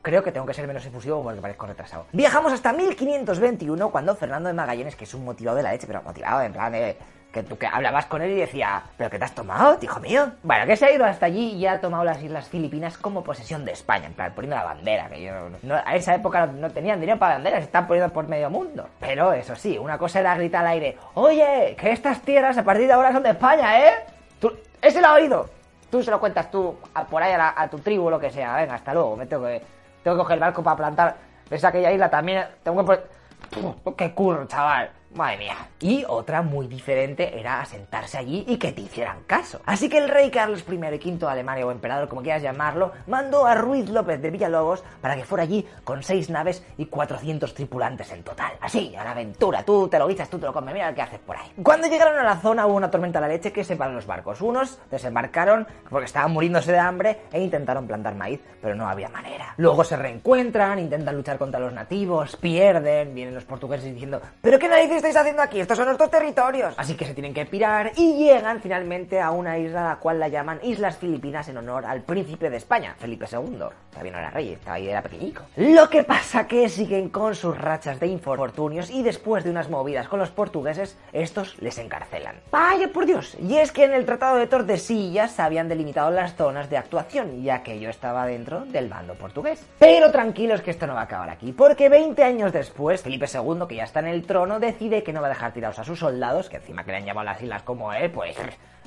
Creo 0.09 0.23
que 0.23 0.33
tengo 0.33 0.47
que 0.47 0.55
ser 0.55 0.67
menos 0.67 0.87
efusivo 0.87 1.23
porque 1.23 1.39
parezco 1.39 1.67
retrasado. 1.67 2.07
Viajamos 2.12 2.51
hasta 2.51 2.73
1521 2.73 3.91
cuando 3.91 4.17
Fernando 4.17 4.49
de 4.49 4.55
Magallanes, 4.55 4.97
que 4.97 5.05
es 5.05 5.12
un 5.12 5.23
motivado 5.23 5.59
de 5.59 5.62
la 5.62 5.73
leche, 5.73 5.87
pero 5.87 6.03
motivado 6.03 6.41
en 6.41 6.53
plan 6.55 6.73
de 6.73 6.97
que 7.32 7.42
tú 7.42 7.58
que 7.58 7.66
hablabas 7.66 8.07
con 8.07 8.23
él 8.23 8.31
y 8.31 8.36
decía, 8.36 8.82
¿pero 8.97 9.10
qué 9.10 9.18
te 9.18 9.24
has 9.26 9.34
tomado, 9.34 9.78
hijo 9.82 10.00
mío? 10.00 10.31
Bueno, 10.42 10.65
que 10.66 10.76
se 10.76 10.86
ha 10.86 10.92
ido 10.92 11.05
hasta 11.05 11.26
allí 11.26 11.52
y 11.52 11.60
ya 11.60 11.73
ha 11.73 11.81
tomado 11.81 12.02
las 12.05 12.23
Islas 12.23 12.48
Filipinas 12.48 12.97
como 12.97 13.23
posesión 13.23 13.65
de 13.65 13.73
España, 13.73 14.07
en 14.07 14.15
plan 14.15 14.32
poniendo 14.34 14.57
la 14.57 14.65
bandera, 14.65 15.08
que 15.08 15.23
yo 15.23 15.32
no- 15.62 15.74
a 15.74 15.94
esa 15.94 16.15
época 16.15 16.47
no 16.47 16.70
tenían 16.70 17.00
dinero 17.00 17.18
para 17.18 17.34
banderas, 17.34 17.62
están 17.65 17.86
poniendo 17.86 18.12
por 18.12 18.26
medio 18.28 18.48
mundo. 18.48 18.89
Pero 18.98 19.32
eso 19.34 19.55
sí, 19.57 19.76
una 19.76 19.98
cosa 19.98 20.20
era 20.20 20.34
gritar 20.36 20.62
al 20.65 20.73
aire, 20.73 20.97
oye, 21.15 21.76
que 21.78 21.92
estas 21.92 22.23
tierras 22.23 22.57
a 22.57 22.65
partir 22.65 22.86
de 22.86 22.94
ahora 22.94 23.12
son 23.12 23.23
de 23.23 23.31
España, 23.31 23.78
¿eh? 23.89 23.92
Tú, 24.40 24.52
ese 24.81 25.00
lo 25.00 25.08
ha 25.08 25.15
oído. 25.15 25.50
Tú 25.90 26.02
se 26.02 26.10
lo 26.10 26.20
cuentas 26.20 26.50
tú 26.50 26.78
por 27.10 27.23
ahí 27.23 27.32
a, 27.34 27.68
tu 27.70 27.78
tribu 27.78 28.07
o 28.07 28.10
lo 28.10 28.18
que 28.20 28.31
sea. 28.31 28.57
Venga, 28.57 28.74
hasta 28.74 28.92
luego. 28.92 29.16
Me 29.16 29.24
tengo 29.26 29.47
que, 29.47 29.62
tengo 30.02 30.16
que 30.16 30.23
coger 30.23 30.34
el 30.34 30.40
barco 30.40 30.62
para 30.62 30.76
plantar. 30.76 31.16
¿Ves 31.48 31.65
aquella 31.65 31.90
isla 31.90 32.10
también? 32.10 32.44
Tengo 32.62 32.78
que 32.81 32.84
poner... 32.86 33.97
¡Qué 33.97 34.12
curro, 34.15 34.47
chaval! 34.47 34.90
Madre 35.15 35.39
mía. 35.39 35.57
Y 35.81 36.05
otra 36.07 36.43
muy 36.43 36.67
diferente 36.67 37.39
era 37.39 37.61
asentarse 37.61 38.19
allí 38.19 38.45
y 38.47 38.59
que 38.59 38.73
te 38.73 38.83
hicieran 38.83 39.23
caso. 39.27 39.61
Así 39.65 39.89
que 39.89 39.97
el 39.99 40.09
rey 40.09 40.31
Carlos 40.31 40.65
I 40.69 40.75
y 40.75 40.77
V 40.77 41.19
de 41.19 41.27
Alemania 41.27 41.67
o 41.67 41.70
emperador, 41.70 42.09
como 42.09 42.23
quieras 42.23 42.43
llamarlo, 42.43 42.93
mandó 43.07 43.47
a 43.47 43.55
Ruiz 43.55 43.89
López 43.89 44.20
de 44.20 44.31
Villalobos 44.31 44.85
para 45.01 45.17
que 45.17 45.25
fuera 45.25 45.45
allí 45.45 45.67
con 45.83 46.03
seis 46.03 46.28
naves 46.28 46.62
y 46.77 46.87
400 46.87 47.55
tripulantes 47.55 48.12
en 48.12 48.23
total. 48.23 48.53
Así, 48.61 48.95
a 48.97 49.05
la 49.05 49.12
aventura. 49.12 49.62
Tú 49.62 49.89
te 49.89 49.99
lo 49.99 50.09
guisas, 50.09 50.28
tú 50.28 50.39
te 50.39 50.47
lo 50.47 50.53
comes. 50.53 50.75
Mira 50.75 50.95
qué 50.95 51.03
haces 51.03 51.20
por 51.20 51.37
ahí. 51.37 51.53
Cuando 51.62 51.89
llegaron 51.89 52.19
a 52.19 52.23
la 52.23 52.37
zona 52.37 52.67
hubo 52.67 52.75
una 52.75 52.91
tormenta 52.91 53.19
a 53.19 53.23
la 53.23 53.28
leche 53.28 53.51
que 53.51 53.65
separó 53.65 53.93
los 53.93 54.07
barcos. 54.07 54.43
Unos 54.43 54.78
desembarcaron 54.91 55.67
porque 55.89 56.05
estaban 56.05 56.33
muriéndose 56.33 56.73
de 56.73 56.78
hambre 56.78 57.23
e 57.33 57.41
intentaron 57.41 57.87
plantar 57.87 58.15
maíz, 58.15 58.41
pero 58.61 58.75
no 58.75 58.87
había 58.87 59.09
manera. 59.09 59.55
Luego 59.57 59.85
se 59.85 59.97
reencuentran, 59.97 60.78
intentan 60.78 61.17
luchar 61.17 61.39
contra 61.39 61.59
los 61.59 61.73
nativos, 61.73 62.37
pierden, 62.37 63.15
vienen 63.15 63.35
los 63.35 63.45
portugueses 63.45 63.93
diciendo, 63.93 64.20
¿pero 64.43 64.59
qué 64.59 64.69
narices 64.69 64.98
estáis 64.99 65.17
haciendo 65.17 65.43
aquí? 65.43 65.60
Estos 65.60 65.77
son 65.77 65.86
nuestros 65.86 66.10
territorios. 66.10 66.75
Así 66.77 66.94
que 66.94 67.05
se 67.05 67.15
tienen 67.15 67.33
que 67.33 67.47
pirar 67.47 67.93
y 67.97 68.17
llegan 68.17 68.60
finalmente 68.60 69.20
a 69.20 69.31
una 69.31 69.59
isla 69.59 69.86
a 69.86 69.89
la 69.94 69.97
cual 69.97 70.18
la 70.18 70.28
llaman 70.28 70.60
Islas 70.62 70.99
Filipinas 70.99 71.49
en 71.49 71.57
honor 71.57 71.86
al 71.86 72.02
príncipe 72.02 72.51
de 72.51 72.57
España, 72.57 72.94
Felipe 72.99 73.27
II. 73.31 73.65
Todavía 73.91 74.12
no 74.12 74.18
era 74.18 74.31
rey, 74.31 74.52
estaba 74.52 74.77
ahí, 74.77 74.89
era 74.89 75.02
pequeñico. 75.02 75.43
Lo 75.57 75.89
que 75.89 76.05
pasa 76.05 76.47
que 76.47 76.68
siguen 76.68 77.09
con 77.09 77.35
sus 77.35 77.57
rachas 77.57 77.99
de 78.01 78.07
infortunios 78.07 78.91
y 78.91 79.02
después 79.02 79.44
de 79.44 79.51
unas 79.51 79.70
movidas 79.70 80.09
con 80.09 80.18
los 80.18 80.31
portugueses, 80.31 80.97
estos 81.12 81.60
les 81.60 81.78
encarcelan. 81.78 82.36
Vaya 82.51 82.89
por 82.89 83.07
Dios. 83.07 83.36
Y 83.41 83.57
es 83.57 83.73
que 83.73 83.85
en 83.85 83.93
el 83.93 84.05
Tratado 84.05 84.36
de 84.36 84.47
Tordesillas 84.47 85.33
se 85.33 85.43
habían 85.43 85.68
delimitado 85.68 86.10
las 86.10 86.35
zonas 86.36 86.70
de 86.70 86.77
actuación, 86.77 87.43
ya 87.43 87.62
que 87.62 87.81
yo 87.81 87.91
estaba 87.91 88.27
dentro 88.27 88.60
del 88.67 88.89
bando 88.89 89.15
portugués. 89.15 89.65
Pero 89.78 90.10
tranquilos 90.10 90.60
que 90.60 90.70
esto 90.70 90.86
no 90.86 90.94
va 90.94 91.01
a 91.01 91.05
acabar 91.05 91.31
aquí, 91.31 91.52
porque 91.52 91.89
20 91.89 92.23
años 92.25 92.52
después, 92.52 93.02
Felipe 93.02 93.27
II, 93.33 93.67
que 93.68 93.77
ya 93.77 93.85
está 93.85 94.01
en 94.01 94.07
el 94.07 94.25
trono, 94.25 94.60
decide 94.60 94.88
que 94.89 95.12
no 95.12 95.20
va 95.20 95.26
a 95.26 95.31
dejar 95.31 95.52
tirados 95.52 95.78
a 95.78 95.84
sus 95.84 95.99
soldados, 95.99 96.49
que 96.49 96.57
encima 96.57 96.84
que 96.84 96.92
le 96.92 96.99
han 96.99 97.05
llamado 97.05 97.26
las 97.26 97.42
islas 97.42 97.62
como 97.62 97.92
él, 97.92 98.10
pues 98.10 98.36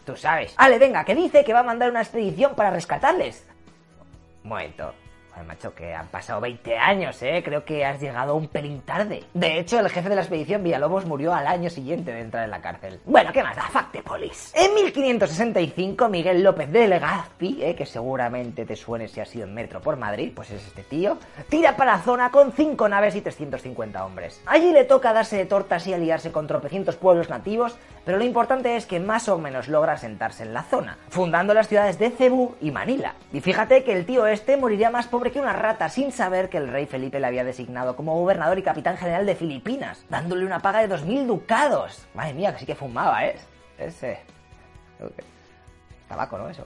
tú 0.05 0.15
sabes. 0.15 0.53
Ale, 0.57 0.79
venga, 0.79 1.03
que 1.03 1.15
dice 1.15 1.43
que 1.43 1.53
va 1.53 1.59
a 1.59 1.63
mandar 1.63 1.89
una 1.89 2.01
expedición 2.01 2.55
para 2.55 2.71
rescatarles. 2.71 3.47
Un 4.43 4.49
momento. 4.49 4.93
Macho, 5.43 5.73
que 5.73 5.93
han 5.93 6.07
pasado 6.07 6.41
20 6.41 6.77
años, 6.77 7.21
¿eh? 7.21 7.41
Creo 7.43 7.63
que 7.65 7.85
has 7.85 7.99
llegado 7.99 8.35
un 8.35 8.47
pelín 8.47 8.81
tarde. 8.81 9.23
De 9.33 9.59
hecho, 9.59 9.79
el 9.79 9.89
jefe 9.89 10.09
de 10.09 10.15
la 10.15 10.21
expedición, 10.21 10.63
Villalobos, 10.63 11.05
murió 11.05 11.33
al 11.33 11.47
año 11.47 11.69
siguiente 11.69 12.11
de 12.11 12.21
entrar 12.21 12.45
en 12.45 12.51
la 12.51 12.61
cárcel. 12.61 12.99
Bueno, 13.05 13.31
¿qué 13.33 13.43
más 13.43 13.55
da? 13.55 13.63
Fact 13.63 13.91
the 13.91 14.03
police. 14.03 14.51
En 14.53 14.73
1565, 14.73 16.09
Miguel 16.09 16.43
López 16.43 16.71
de 16.71 16.87
Legazpi, 16.87 17.59
¿eh? 17.61 17.75
que 17.75 17.85
seguramente 17.85 18.65
te 18.65 18.75
suene 18.75 19.07
si 19.07 19.19
has 19.19 19.29
sido 19.29 19.45
en 19.45 19.53
metro 19.53 19.81
por 19.81 19.97
Madrid, 19.97 20.31
pues 20.35 20.51
es 20.51 20.65
este 20.65 20.83
tío, 20.83 21.17
tira 21.49 21.75
para 21.75 21.93
la 21.93 21.99
zona 21.99 22.31
con 22.31 22.51
5 22.51 22.89
naves 22.89 23.15
y 23.15 23.21
350 23.21 24.05
hombres. 24.05 24.41
Allí 24.45 24.71
le 24.71 24.83
toca 24.83 25.13
darse 25.13 25.37
de 25.37 25.45
tortas 25.45 25.87
y 25.87 25.93
aliarse 25.93 26.31
con 26.31 26.47
tropecientos 26.47 26.95
pueblos 26.95 27.29
nativos, 27.29 27.75
pero 28.05 28.17
lo 28.17 28.23
importante 28.23 28.75
es 28.75 28.85
que 28.85 28.99
más 28.99 29.29
o 29.29 29.37
menos 29.37 29.67
logra 29.67 29.97
sentarse 29.97 30.43
en 30.43 30.53
la 30.53 30.63
zona, 30.63 30.97
fundando 31.09 31.53
las 31.53 31.67
ciudades 31.67 31.99
de 31.99 32.09
Cebú 32.09 32.55
y 32.59 32.71
Manila. 32.71 33.15
Y 33.31 33.41
fíjate 33.41 33.83
que 33.83 33.93
el 33.93 34.05
tío 34.05 34.25
este 34.27 34.57
moriría 34.57 34.89
más 34.89 35.07
pobre 35.07 35.30
que 35.31 35.39
una 35.39 35.53
rata 35.53 35.89
sin 35.89 36.11
saber 36.11 36.49
que 36.49 36.57
el 36.57 36.67
rey 36.67 36.85
Felipe 36.85 37.19
le 37.19 37.27
había 37.27 37.43
designado 37.43 37.95
como 37.95 38.19
gobernador 38.19 38.59
y 38.59 38.63
capitán 38.63 38.97
general 38.97 39.25
de 39.25 39.35
Filipinas, 39.35 40.05
dándole 40.09 40.45
una 40.45 40.59
paga 40.59 40.85
de 40.85 40.93
2.000 40.93 41.25
ducados. 41.25 42.07
Madre 42.13 42.33
mía, 42.33 42.53
que 42.53 42.59
sí 42.59 42.65
que 42.65 42.75
fumaba, 42.75 43.25
¿eh? 43.25 43.35
Ese... 43.77 44.19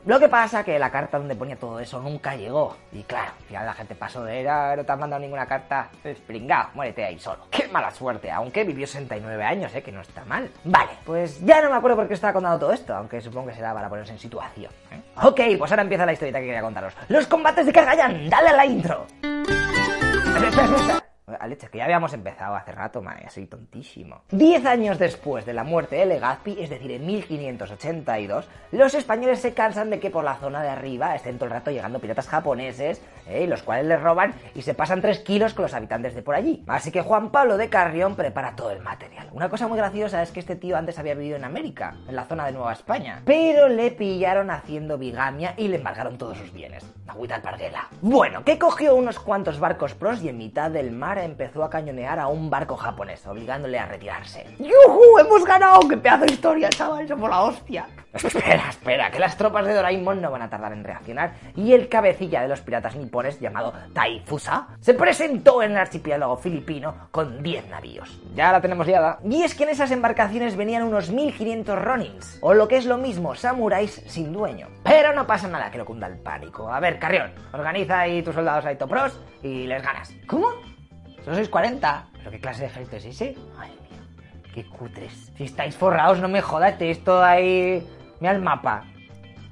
Lo 0.06 0.19
que 0.19 0.30
pasa 0.30 0.64
que 0.64 0.77
la 0.80 0.91
carta 0.91 1.17
donde 1.17 1.35
ponía 1.35 1.56
todo 1.56 1.80
eso 1.80 1.99
nunca 1.99 2.35
llegó. 2.35 2.75
Y 2.91 3.03
claro, 3.03 3.32
al 3.38 3.45
final 3.45 3.65
la 3.65 3.74
gente 3.74 3.95
pasó 3.95 4.24
de 4.24 4.41
era, 4.41 4.75
no 4.75 4.83
te 4.83 4.91
han 4.91 4.99
mandado 4.99 5.22
ninguna 5.22 5.45
carta. 5.45 5.90
Springao, 6.03 6.69
muérete 6.74 7.06
ahí 7.06 7.19
solo. 7.19 7.48
Qué 7.49 7.67
mala 7.67 7.91
suerte, 7.91 8.32
aunque 8.32 8.64
vivió 8.64 8.88
69 8.88 9.43
años, 9.43 9.74
¿eh? 9.75 9.82
Que 9.82 9.91
no 9.91 10.01
está 10.01 10.25
mal. 10.25 10.49
Vale, 10.64 10.91
pues 11.06 11.43
ya 11.45 11.61
no 11.61 11.69
me 11.69 11.77
acuerdo 11.77 11.98
por 11.98 12.07
qué 12.07 12.14
estaba 12.14 12.33
contando 12.33 12.59
todo 12.59 12.74
esto, 12.74 12.95
aunque 12.95 13.22
supongo 13.22 13.48
que 13.48 13.56
será 13.56 13.74
para 13.74 13.90
ponerse 13.90 14.14
en 14.14 14.19
situación. 14.19 14.72
¿eh? 14.91 15.01
Ok, 15.24 15.41
pues 15.57 15.72
ahora 15.72 15.83
empieza 15.83 16.06
la 16.06 16.14
historieta 16.14 16.40
que 16.40 16.45
quería 16.45 16.61
contaros. 16.61 16.93
Los 17.07 17.27
combates 17.27 17.65
de 17.65 17.74
Cagayan, 17.74 18.30
dale 18.30 18.49
a 18.49 18.53
la 18.53 18.65
intro. 18.65 19.06
Espera, 21.25 21.37
espera, 21.37 21.37
espera. 21.37 21.37
A 21.39 21.47
leche, 21.47 21.67
que 21.69 21.77
ya 21.79 21.85
habíamos 21.85 22.13
empezado 22.13 22.55
hace 22.55 22.71
rato, 22.71 23.03
ya 23.03 23.29
soy 23.29 23.47
tontísimo. 23.47 24.21
Diez 24.29 24.65
años 24.65 24.99
después 24.99 25.45
de 25.45 25.53
la 25.53 25.63
muerte 25.63 25.95
de 25.95 26.05
Legazpi, 26.05 26.57
es 26.59 26.69
decir, 26.69 26.91
en 26.91 27.05
1582, 27.05 28.47
los 28.71 28.93
españoles 28.93 29.39
se 29.39 29.53
cansan 29.53 29.89
de 29.89 29.99
que 29.99 30.11
por 30.11 30.23
la 30.23 30.35
zona 30.35 30.61
de 30.61 30.69
arriba 30.69 31.15
estén 31.15 31.37
todo 31.37 31.45
el 31.45 31.51
rato 31.51 31.71
llegando 31.71 31.99
piratas 31.99 32.27
japoneses, 32.27 33.01
¿eh? 33.27 33.47
los 33.47 33.63
cuales 33.63 33.87
les 33.87 34.01
roban 34.01 34.35
y 34.53 34.61
se 34.61 34.73
pasan 34.75 35.01
tres 35.01 35.19
kilos 35.19 35.53
con 35.53 35.63
los 35.63 35.73
habitantes 35.73 36.13
de 36.13 36.21
por 36.21 36.35
allí. 36.35 36.63
Así 36.67 36.91
que 36.91 37.01
Juan 37.01 37.31
Pablo 37.31 37.57
de 37.57 37.69
Carrión 37.69 38.15
prepara 38.15 38.55
todo 38.55 38.71
el 38.71 38.81
material. 38.81 39.29
Una 39.31 39.49
cosa 39.49 39.67
muy 39.67 39.77
graciosa 39.77 40.21
es 40.21 40.31
que 40.31 40.39
este 40.39 40.55
tío 40.55 40.77
antes 40.77 40.99
había 40.99 41.15
vivido 41.15 41.37
en 41.37 41.43
América, 41.43 41.95
en 42.07 42.15
la 42.15 42.25
zona 42.25 42.45
de 42.45 42.51
Nueva 42.51 42.73
España, 42.73 43.21
pero 43.25 43.67
le 43.67 43.91
pillaron 43.91 44.51
haciendo 44.51 44.97
bigamia 44.97 45.53
y 45.57 45.67
le 45.67 45.77
embargaron 45.77 46.17
todos 46.17 46.37
sus 46.37 46.53
bienes. 46.53 46.85
Agüita 47.07 47.35
al 47.35 47.41
parguela. 47.41 47.87
Bueno, 48.01 48.43
que 48.43 48.57
cogió 48.57 48.95
unos 48.95 49.19
cuantos 49.19 49.59
barcos 49.59 49.93
pros 49.93 50.21
y 50.23 50.29
en 50.29 50.37
mitad 50.37 50.71
del 50.71 50.91
mar 50.91 51.15
empezó 51.24 51.64
a 51.64 51.69
cañonear 51.69 52.19
a 52.19 52.27
un 52.27 52.50
barco 52.50 52.76
japonés, 52.76 53.26
obligándole 53.26 53.80
a 53.80 53.85
retirarse. 53.85 54.45
¡Yujú! 54.60 55.19
¡Hemos 55.19 55.45
ganado! 55.45 55.88
¡Qué 55.88 55.98
pedazo 55.98 56.26
de 56.26 56.34
historia, 56.34 56.69
chaval! 56.69 57.08
¡Somos 57.08 57.30
la 57.30 57.42
hostia! 57.42 57.88
Espera, 58.16 58.69
espera, 58.69 59.11
que 59.11 59.19
las 59.19 59.35
tropas 59.35 59.66
de 59.66 59.74
Doraemon 59.74 60.22
no 60.22 60.32
van 60.32 60.42
a 60.42 60.50
tardar 60.50 60.72
en 60.72 60.85
reaccionar 60.85 61.34
y 61.53 61.74
el 61.74 61.90
cabecilla 61.90 62.42
de 62.42 62.48
los 62.48 62.61
piratas 62.61 62.95
nipones 62.95 63.42
llamado 63.42 63.74
Taifusa 63.94 64.68
se 64.80 64.94
presentó 64.94 65.61
en 65.61 65.72
el 65.72 65.77
archipiélago 65.77 66.38
filipino 66.38 67.10
con 67.11 67.44
10 67.44 67.68
navíos. 67.68 68.22
Ya 68.34 68.53
la 68.53 68.61
tenemos 68.61 68.88
liada. 68.88 69.19
Y 69.26 69.44
es 69.44 69.53
que 69.53 69.64
en 69.64 69.69
esas 69.69 69.92
embarcaciones 69.92 70.56
venían 70.56 70.84
unos 70.84 71.10
1500 71.10 71.77
ronins, 71.77 72.38
o 72.42 72.53
lo 72.53 72.69
que 72.69 72.77
es 72.77 72.85
lo 72.85 72.98
mismo, 72.98 73.35
samuráis 73.35 74.02
sin 74.08 74.32
dueño. 74.32 74.69
Pero 74.84 75.14
no 75.14 75.27
pasa 75.27 75.50
nada 75.50 75.69
que 75.69 75.77
lo 75.77 75.85
cunda 75.85 76.08
el 76.08 76.18
pánico. 76.18 76.72
A 76.72 76.80
ver, 76.80 77.00
Carrión, 77.00 77.34
organiza 77.52 78.00
ahí 78.00 78.22
tus 78.22 78.35
soldados 78.35 78.64
ahí 78.64 78.77
topros 78.77 79.19
y 79.44 79.68
les 79.68 79.84
ganas. 79.84 80.14
¿Cómo? 80.26 80.74
¿Solo 81.25 81.37
sois 81.37 81.49
40? 81.49 82.05
¿Pero 82.19 82.29
qué 82.29 82.39
clase 82.39 82.61
de 82.61 82.67
ejército 82.67 82.97
es 82.97 83.05
ese? 83.05 83.35
Ay, 83.57 83.71
mía, 83.89 83.99
qué 84.53 84.63
cutres. 84.63 85.31
Si 85.35 85.45
estáis 85.45 85.75
forrados, 85.75 86.19
no 86.19 86.27
me 86.27 86.39
jodas, 86.39 86.75
todo 87.03 87.23
ahí... 87.23 87.83
Mira 88.19 88.33
el 88.33 88.43
mapa. 88.43 88.83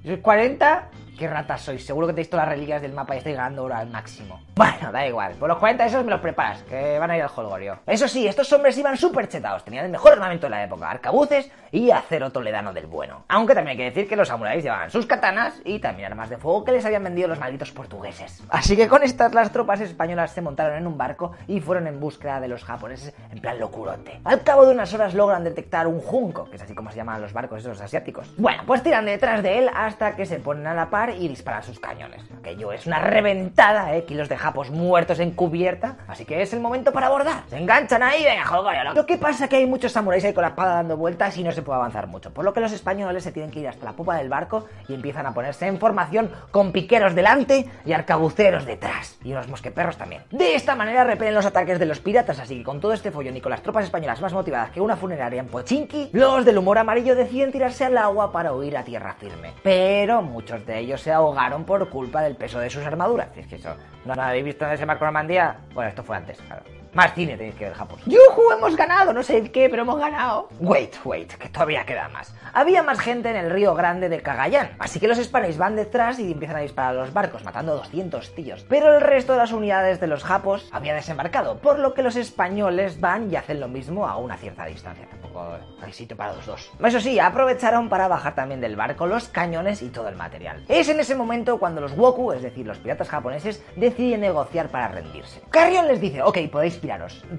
¿Sois 0.06 0.20
40? 0.20 0.90
¿Qué 1.18 1.28
ratas 1.28 1.62
sois? 1.62 1.84
Seguro 1.84 2.06
que 2.06 2.14
tenéis 2.14 2.30
todas 2.30 2.46
las 2.46 2.54
reliquias 2.54 2.80
del 2.80 2.94
mapa 2.94 3.16
y 3.16 3.18
estáis 3.18 3.36
ganando 3.36 3.64
oro 3.64 3.74
al 3.74 3.90
máximo. 3.90 4.40
Bueno, 4.54 4.92
da 4.92 5.08
igual. 5.08 5.34
Por 5.34 5.50
los 5.50 5.58
40 5.58 5.88
esos 5.88 6.06
me 6.06 6.12
los 6.12 6.22
preparas, 6.22 6.62
que 6.62 7.00
van 7.00 7.10
a 7.10 7.18
ir 7.18 7.24
al 7.24 7.32
holgorio. 7.36 7.80
Eso 7.88 8.08
sí, 8.08 8.28
estos 8.28 8.54
hombres 8.54 8.78
iban 8.78 8.96
súper 8.96 9.28
chetados. 9.28 9.66
Tenían 9.66 9.86
el 9.86 9.92
mejor 9.92 10.14
armamento 10.14 10.46
de 10.46 10.52
la 10.52 10.64
época. 10.64 10.92
Arcabuces 10.92 11.50
y 11.74 11.90
acero 11.90 12.32
toledano 12.32 12.72
del 12.72 12.86
bueno. 12.86 13.26
Aunque 13.28 13.56
también 13.56 13.72
hay 13.72 13.78
que 13.78 13.90
decir 13.90 14.08
que 14.08 14.16
los 14.16 14.28
samuráis 14.28 14.64
llevaban 14.64 14.92
sus 14.92 15.08
katanas 15.08 15.60
y 15.66 15.80
también 15.80 16.12
armas 16.12 16.30
de 16.30 16.38
fuego 16.38 16.64
que 16.64 16.72
les 16.72 16.86
habían 16.86 17.04
vendido 17.04 17.28
los 17.28 17.40
malditos 17.40 17.72
portugueses. 17.72 18.44
Así 18.50 18.78
que 18.78 18.88
con 18.88 19.02
estas 19.02 19.34
las 19.34 19.52
tropas 19.52 19.82
españolas 19.82 20.32
se 20.32 20.42
montaron 20.42 20.78
en 20.78 20.86
un 20.86 21.00
barco 21.00 21.32
y 21.48 21.60
fueron 21.60 21.88
en 21.88 22.00
búsqueda 22.00 22.40
de 22.40 22.48
los 22.48 22.64
japoneses 22.64 23.16
en 23.32 23.40
plan 23.42 23.60
locurote. 23.60 24.22
Al 24.24 24.44
cabo 24.44 24.68
de 24.68 24.74
unas 24.74 24.94
horas 24.94 25.16
logran 25.16 25.44
detectar 25.44 25.88
un 25.88 26.00
junco, 26.00 26.48
que 26.48 26.58
es 26.58 26.62
así 26.62 26.76
como 26.76 26.92
se 26.92 26.98
llaman 26.98 27.20
los 27.20 27.34
barcos 27.34 27.62
esos 27.62 27.82
asiáticos. 27.82 28.32
Bueno, 28.38 28.62
pues 28.68 28.84
tiran 28.84 29.06
detrás 29.06 29.42
de 29.42 29.58
él 29.58 29.70
hasta 29.74 30.16
que 30.16 30.28
se 30.28 30.38
ponen 30.38 30.68
a 30.68 30.76
la 30.76 30.92
par 30.92 31.10
y 31.10 31.28
disparan 31.28 31.64
sus 31.64 31.80
cañones. 31.80 32.22
Aquello 32.38 32.72
es 32.72 32.86
una 32.86 33.00
reventada, 33.00 33.96
eh, 33.96 34.06
kilos 34.06 34.30
de 34.30 34.38
japos 34.38 34.70
muertos 34.70 35.20
en 35.20 35.32
cubierta, 35.32 35.98
así 36.08 36.24
que 36.24 36.44
es 36.44 36.54
el 36.54 36.60
momento 36.60 36.94
para 36.94 37.08
abordar. 37.08 37.46
Se 37.50 37.58
enganchan 37.58 38.04
ahí, 38.04 38.24
venga, 38.24 38.46
joder, 38.46 38.94
Lo 38.94 39.08
que 39.08 39.18
pasa 39.18 39.48
que 39.48 39.56
hay 39.56 39.66
muchos 39.66 39.92
samuráis 39.92 40.24
ahí 40.24 40.34
con 40.34 40.44
la 40.44 40.50
espada 40.50 40.76
dando 40.76 40.98
vueltas 40.98 41.36
y 41.36 41.44
no 41.44 41.52
se 41.52 41.63
puede 41.64 41.80
avanzar 41.80 42.08
mucho, 42.08 42.34
por 42.34 42.46
lo 42.46 42.54
que 42.54 42.60
los 42.60 42.72
españoles 42.72 43.24
se 43.24 43.32
tienen 43.32 43.52
que 43.52 43.60
ir 43.60 43.68
hasta 43.68 43.86
la 43.86 43.94
popa 43.94 44.18
del 44.18 44.30
barco 44.30 44.66
y 44.88 44.94
empiezan 44.94 45.26
a 45.26 45.34
ponerse 45.34 45.68
en 45.68 45.80
formación 45.80 46.32
con 46.52 46.72
piqueros 46.72 47.16
delante 47.16 47.70
y 47.86 47.94
arcabuceros 47.94 48.66
detrás, 48.66 49.18
y 49.24 49.32
unos 49.32 49.48
mosqueperros 49.48 49.98
también. 49.98 50.24
De 50.32 50.56
esta 50.56 50.76
manera 50.76 51.04
repelen 51.04 51.34
los 51.34 51.46
ataques 51.46 51.80
de 51.80 51.86
los 51.86 52.00
piratas, 52.00 52.40
así 52.40 52.58
que 52.58 52.64
con 52.64 52.80
todo 52.80 52.94
este 52.94 53.12
follón 53.12 53.38
y 53.38 53.42
con 53.42 53.52
las 53.52 53.62
tropas 53.62 53.86
españolas 53.86 54.22
más 54.22 54.34
motivadas 54.34 54.72
que 54.72 54.82
una 54.82 54.96
funeraria 54.96 55.42
en 55.42 55.48
Pochinki, 55.48 56.10
los 56.14 56.46
del 56.46 56.58
humor 56.58 56.78
amarillo 56.78 57.16
deciden 57.16 57.52
tirarse 57.52 57.86
al 57.86 57.98
agua 57.98 58.32
para 58.32 58.54
huir 58.54 58.78
a 58.78 58.84
tierra 58.84 59.14
firme. 59.14 59.54
Pero 59.64 60.22
muchos 60.22 60.66
de 60.66 60.80
ellos 60.80 61.02
se 61.02 61.12
ahogaron 61.12 61.64
por 61.64 61.90
culpa 61.90 62.22
del 62.22 62.36
peso 62.36 62.60
de 62.60 62.70
sus 62.70 62.86
armaduras. 62.86 63.30
Es 63.36 63.48
que 63.48 63.56
eso, 63.56 63.76
¿no 64.06 64.14
habéis 64.14 64.46
visto 64.46 64.66
en 64.66 64.72
ese 64.72 64.86
marco 64.86 65.06
Normandía? 65.06 65.58
Bueno, 65.74 65.90
esto 65.90 66.04
fue 66.04 66.18
antes, 66.18 66.38
claro. 66.42 66.83
Más 66.94 67.14
cine 67.16 67.36
tenéis 67.38 67.56
que 67.56 67.66
ver, 67.66 67.74
Japón. 67.74 68.00
¡Yujú! 68.06 68.52
Hemos 68.56 68.76
ganado, 68.76 69.14
no 69.14 69.24
sé 69.24 69.52
qué, 69.52 69.68
pero 69.68 69.82
hemos 69.82 70.00
ganado. 70.00 70.48
Wait, 70.60 70.96
wait, 71.04 71.34
que 71.34 71.50
todavía 71.50 71.86
queda 71.86 72.08
más. 72.10 72.36
Había 72.54 72.84
más 72.84 73.00
gente 73.00 73.32
en 73.32 73.36
el 73.36 73.50
río 73.50 73.74
grande 73.74 74.10
de 74.10 74.22
Cagayán, 74.22 74.76
así 74.78 75.00
que 75.00 75.08
los 75.08 75.18
españoles 75.18 75.58
van 75.58 75.76
detrás 75.76 76.20
y 76.20 76.32
empiezan 76.32 76.58
a 76.58 76.60
disparar 76.60 76.92
a 76.92 77.00
los 77.00 77.12
barcos, 77.12 77.44
matando 77.44 77.76
200 77.76 78.36
tíos. 78.36 78.64
Pero 78.70 78.94
el 78.96 79.02
resto 79.02 79.34
de 79.34 79.40
las 79.40 79.52
unidades 79.52 80.00
de 80.00 80.06
los 80.06 80.24
japos 80.24 80.70
había 80.72 80.94
desembarcado, 80.94 81.58
por 81.58 81.80
lo 81.80 81.96
que 81.96 82.04
los 82.04 82.16
españoles 82.16 83.00
van 83.00 83.32
y 83.32 83.38
hacen 83.38 83.60
lo 83.60 83.68
mismo 83.68 84.08
a 84.08 84.18
una 84.18 84.38
cierta 84.38 84.66
distancia. 84.66 85.08
Tampoco 85.10 85.58
hay 85.82 85.94
sitio 85.94 86.16
para 86.16 86.34
los 86.34 86.46
dos. 86.46 86.72
Eso 86.84 87.00
sí, 87.00 87.20
aprovecharon 87.20 87.90
para 87.90 88.08
bajar 88.08 88.36
también 88.36 88.62
del 88.62 88.76
barco 88.76 89.08
los 89.08 89.30
cañones 89.30 89.82
y 89.82 89.90
todo 89.90 90.10
el 90.10 90.16
material. 90.16 90.64
Es 90.68 90.90
en 90.90 91.00
ese 91.00 91.16
momento 91.16 91.58
cuando 91.58 91.82
los 91.82 91.98
Woku, 91.98 92.34
es 92.34 92.44
decir, 92.44 92.68
los 92.68 92.78
piratas 92.78 93.10
japoneses, 93.10 93.64
deciden 93.76 94.22
negociar 94.22 94.70
para 94.70 94.90
rendirse. 94.90 95.42
Carrion 95.50 95.88
les 95.88 96.00
dice, 96.00 96.22
ok, 96.22 96.38
podéis 96.52 96.83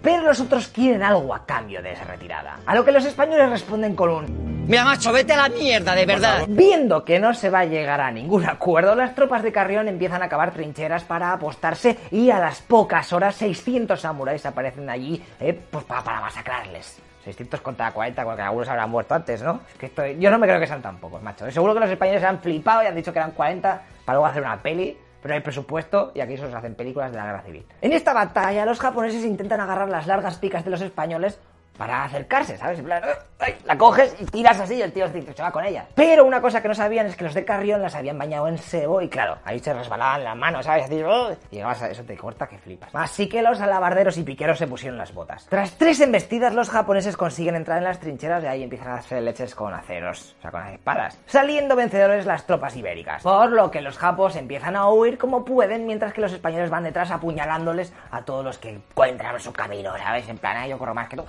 pero 0.02 0.22
los 0.22 0.40
otros 0.40 0.68
quieren 0.68 1.02
algo 1.02 1.34
a 1.34 1.44
cambio 1.44 1.82
de 1.82 1.92
esa 1.92 2.04
retirada. 2.04 2.58
A 2.66 2.74
lo 2.74 2.84
que 2.84 2.92
los 2.92 3.04
españoles 3.04 3.50
responden 3.50 3.94
con 3.94 4.10
un... 4.10 4.66
Mira, 4.66 4.84
macho, 4.84 5.12
vete 5.12 5.34
a 5.34 5.36
la 5.36 5.48
mierda, 5.48 5.94
de 5.94 6.06
verdad. 6.06 6.44
Viendo 6.48 7.04
que 7.04 7.18
no 7.18 7.34
se 7.34 7.50
va 7.50 7.60
a 7.60 7.64
llegar 7.66 8.00
a 8.00 8.10
ningún 8.10 8.46
acuerdo, 8.46 8.94
las 8.94 9.14
tropas 9.14 9.42
de 9.42 9.52
Carrión 9.52 9.88
empiezan 9.88 10.22
a 10.22 10.28
cavar 10.28 10.52
trincheras 10.52 11.04
para 11.04 11.32
apostarse 11.32 11.98
y 12.10 12.30
a 12.30 12.38
las 12.38 12.62
pocas 12.62 13.12
horas 13.12 13.34
600 13.36 14.00
samuráis 14.00 14.46
aparecen 14.46 14.88
allí 14.88 15.22
eh, 15.40 15.58
pues 15.70 15.84
para, 15.84 16.02
para 16.02 16.20
masacrarles. 16.22 16.98
600 17.24 17.60
contra 17.60 17.90
40, 17.90 18.22
porque 18.24 18.42
algunos 18.42 18.68
habrán 18.68 18.90
muerto 18.90 19.14
antes, 19.14 19.42
¿no? 19.42 19.60
Es 19.72 19.78
que 19.78 19.86
esto, 19.86 20.06
yo 20.06 20.30
no 20.30 20.38
me 20.38 20.46
creo 20.46 20.60
que 20.60 20.66
sean 20.66 20.82
tan 20.82 20.98
pocos, 20.98 21.22
macho. 21.22 21.50
Seguro 21.50 21.74
que 21.74 21.80
los 21.80 21.90
españoles 21.90 22.20
se 22.20 22.26
han 22.26 22.38
flipado 22.38 22.82
y 22.82 22.86
han 22.86 22.94
dicho 22.94 23.12
que 23.12 23.18
eran 23.18 23.32
40 23.32 23.82
para 24.04 24.16
luego 24.16 24.26
hacer 24.26 24.42
una 24.42 24.60
peli, 24.60 24.96
pero 25.24 25.36
hay 25.36 25.40
presupuesto 25.40 26.12
y 26.14 26.20
aquí 26.20 26.36
solo 26.36 26.50
se 26.50 26.56
hacen 26.56 26.74
películas 26.74 27.10
de 27.10 27.16
la 27.16 27.24
guerra 27.24 27.40
civil. 27.40 27.64
En 27.80 27.94
esta 27.94 28.12
batalla, 28.12 28.66
los 28.66 28.78
japoneses 28.78 29.24
intentan 29.24 29.58
agarrar 29.58 29.88
las 29.88 30.06
largas 30.06 30.36
picas 30.36 30.66
de 30.66 30.70
los 30.70 30.82
españoles 30.82 31.38
para 31.76 32.04
acercarse, 32.04 32.56
¿sabes? 32.56 32.78
En 32.78 32.84
plan, 32.84 33.02
¡ay! 33.40 33.56
la 33.64 33.76
coges 33.76 34.14
y 34.20 34.24
tiras 34.26 34.60
así 34.60 34.74
y 34.74 34.82
el 34.82 34.92
tío 34.92 35.06
se 35.08 35.42
va 35.42 35.50
con 35.50 35.64
ella. 35.64 35.86
Pero 35.94 36.24
una 36.24 36.40
cosa 36.40 36.62
que 36.62 36.68
no 36.68 36.74
sabían 36.74 37.06
es 37.06 37.16
que 37.16 37.24
los 37.24 37.34
de 37.34 37.44
Carrión 37.44 37.82
las 37.82 37.94
habían 37.94 38.18
bañado 38.18 38.48
en 38.48 38.58
sebo 38.58 39.00
y 39.02 39.08
claro, 39.08 39.38
ahí 39.44 39.58
se 39.58 39.72
resbalaban 39.74 40.24
las 40.24 40.36
manos, 40.36 40.64
¿sabes? 40.66 40.84
Así, 40.84 41.02
¡oh! 41.02 41.32
y 41.50 41.56
llegabas 41.56 41.82
a 41.82 41.90
eso 41.90 42.02
te 42.04 42.16
corta 42.16 42.46
que 42.46 42.58
flipas. 42.58 42.90
Así 42.94 43.28
que 43.28 43.42
los 43.42 43.60
alabarderos 43.60 44.16
y 44.18 44.22
piqueros 44.22 44.58
se 44.58 44.66
pusieron 44.66 44.98
las 44.98 45.12
botas. 45.12 45.46
Tras 45.48 45.72
tres 45.76 46.00
embestidas, 46.00 46.54
los 46.54 46.70
japoneses 46.70 47.16
consiguen 47.16 47.56
entrar 47.56 47.78
en 47.78 47.84
las 47.84 47.98
trincheras 48.00 48.42
y 48.44 48.46
ahí 48.46 48.62
empiezan 48.62 48.88
a 48.88 48.94
hacer 48.96 49.22
leches 49.22 49.54
con 49.54 49.74
aceros, 49.74 50.36
o 50.38 50.42
sea, 50.42 50.50
con 50.50 50.60
las 50.60 50.72
espadas, 50.72 51.18
saliendo 51.26 51.76
vencedores 51.76 52.26
las 52.26 52.46
tropas 52.46 52.76
ibéricas. 52.76 53.22
Por 53.22 53.50
lo 53.50 53.70
que 53.70 53.80
los 53.80 53.98
japos 53.98 54.36
empiezan 54.36 54.76
a 54.76 54.88
huir 54.88 55.18
como 55.18 55.44
pueden, 55.44 55.86
mientras 55.86 56.12
que 56.12 56.20
los 56.20 56.32
españoles 56.32 56.70
van 56.70 56.84
detrás 56.84 57.10
apuñalándoles 57.10 57.92
a 58.10 58.22
todos 58.22 58.44
los 58.44 58.58
que 58.58 58.70
encuentran 58.70 59.38
su 59.40 59.52
camino, 59.52 59.96
¿sabes? 59.98 60.28
En 60.28 60.38
plan, 60.38 60.56
"Ah, 60.56 60.66
yo 60.68 60.78
corro 60.78 60.94
más 60.94 61.08
que 61.08 61.16
tú. 61.16 61.24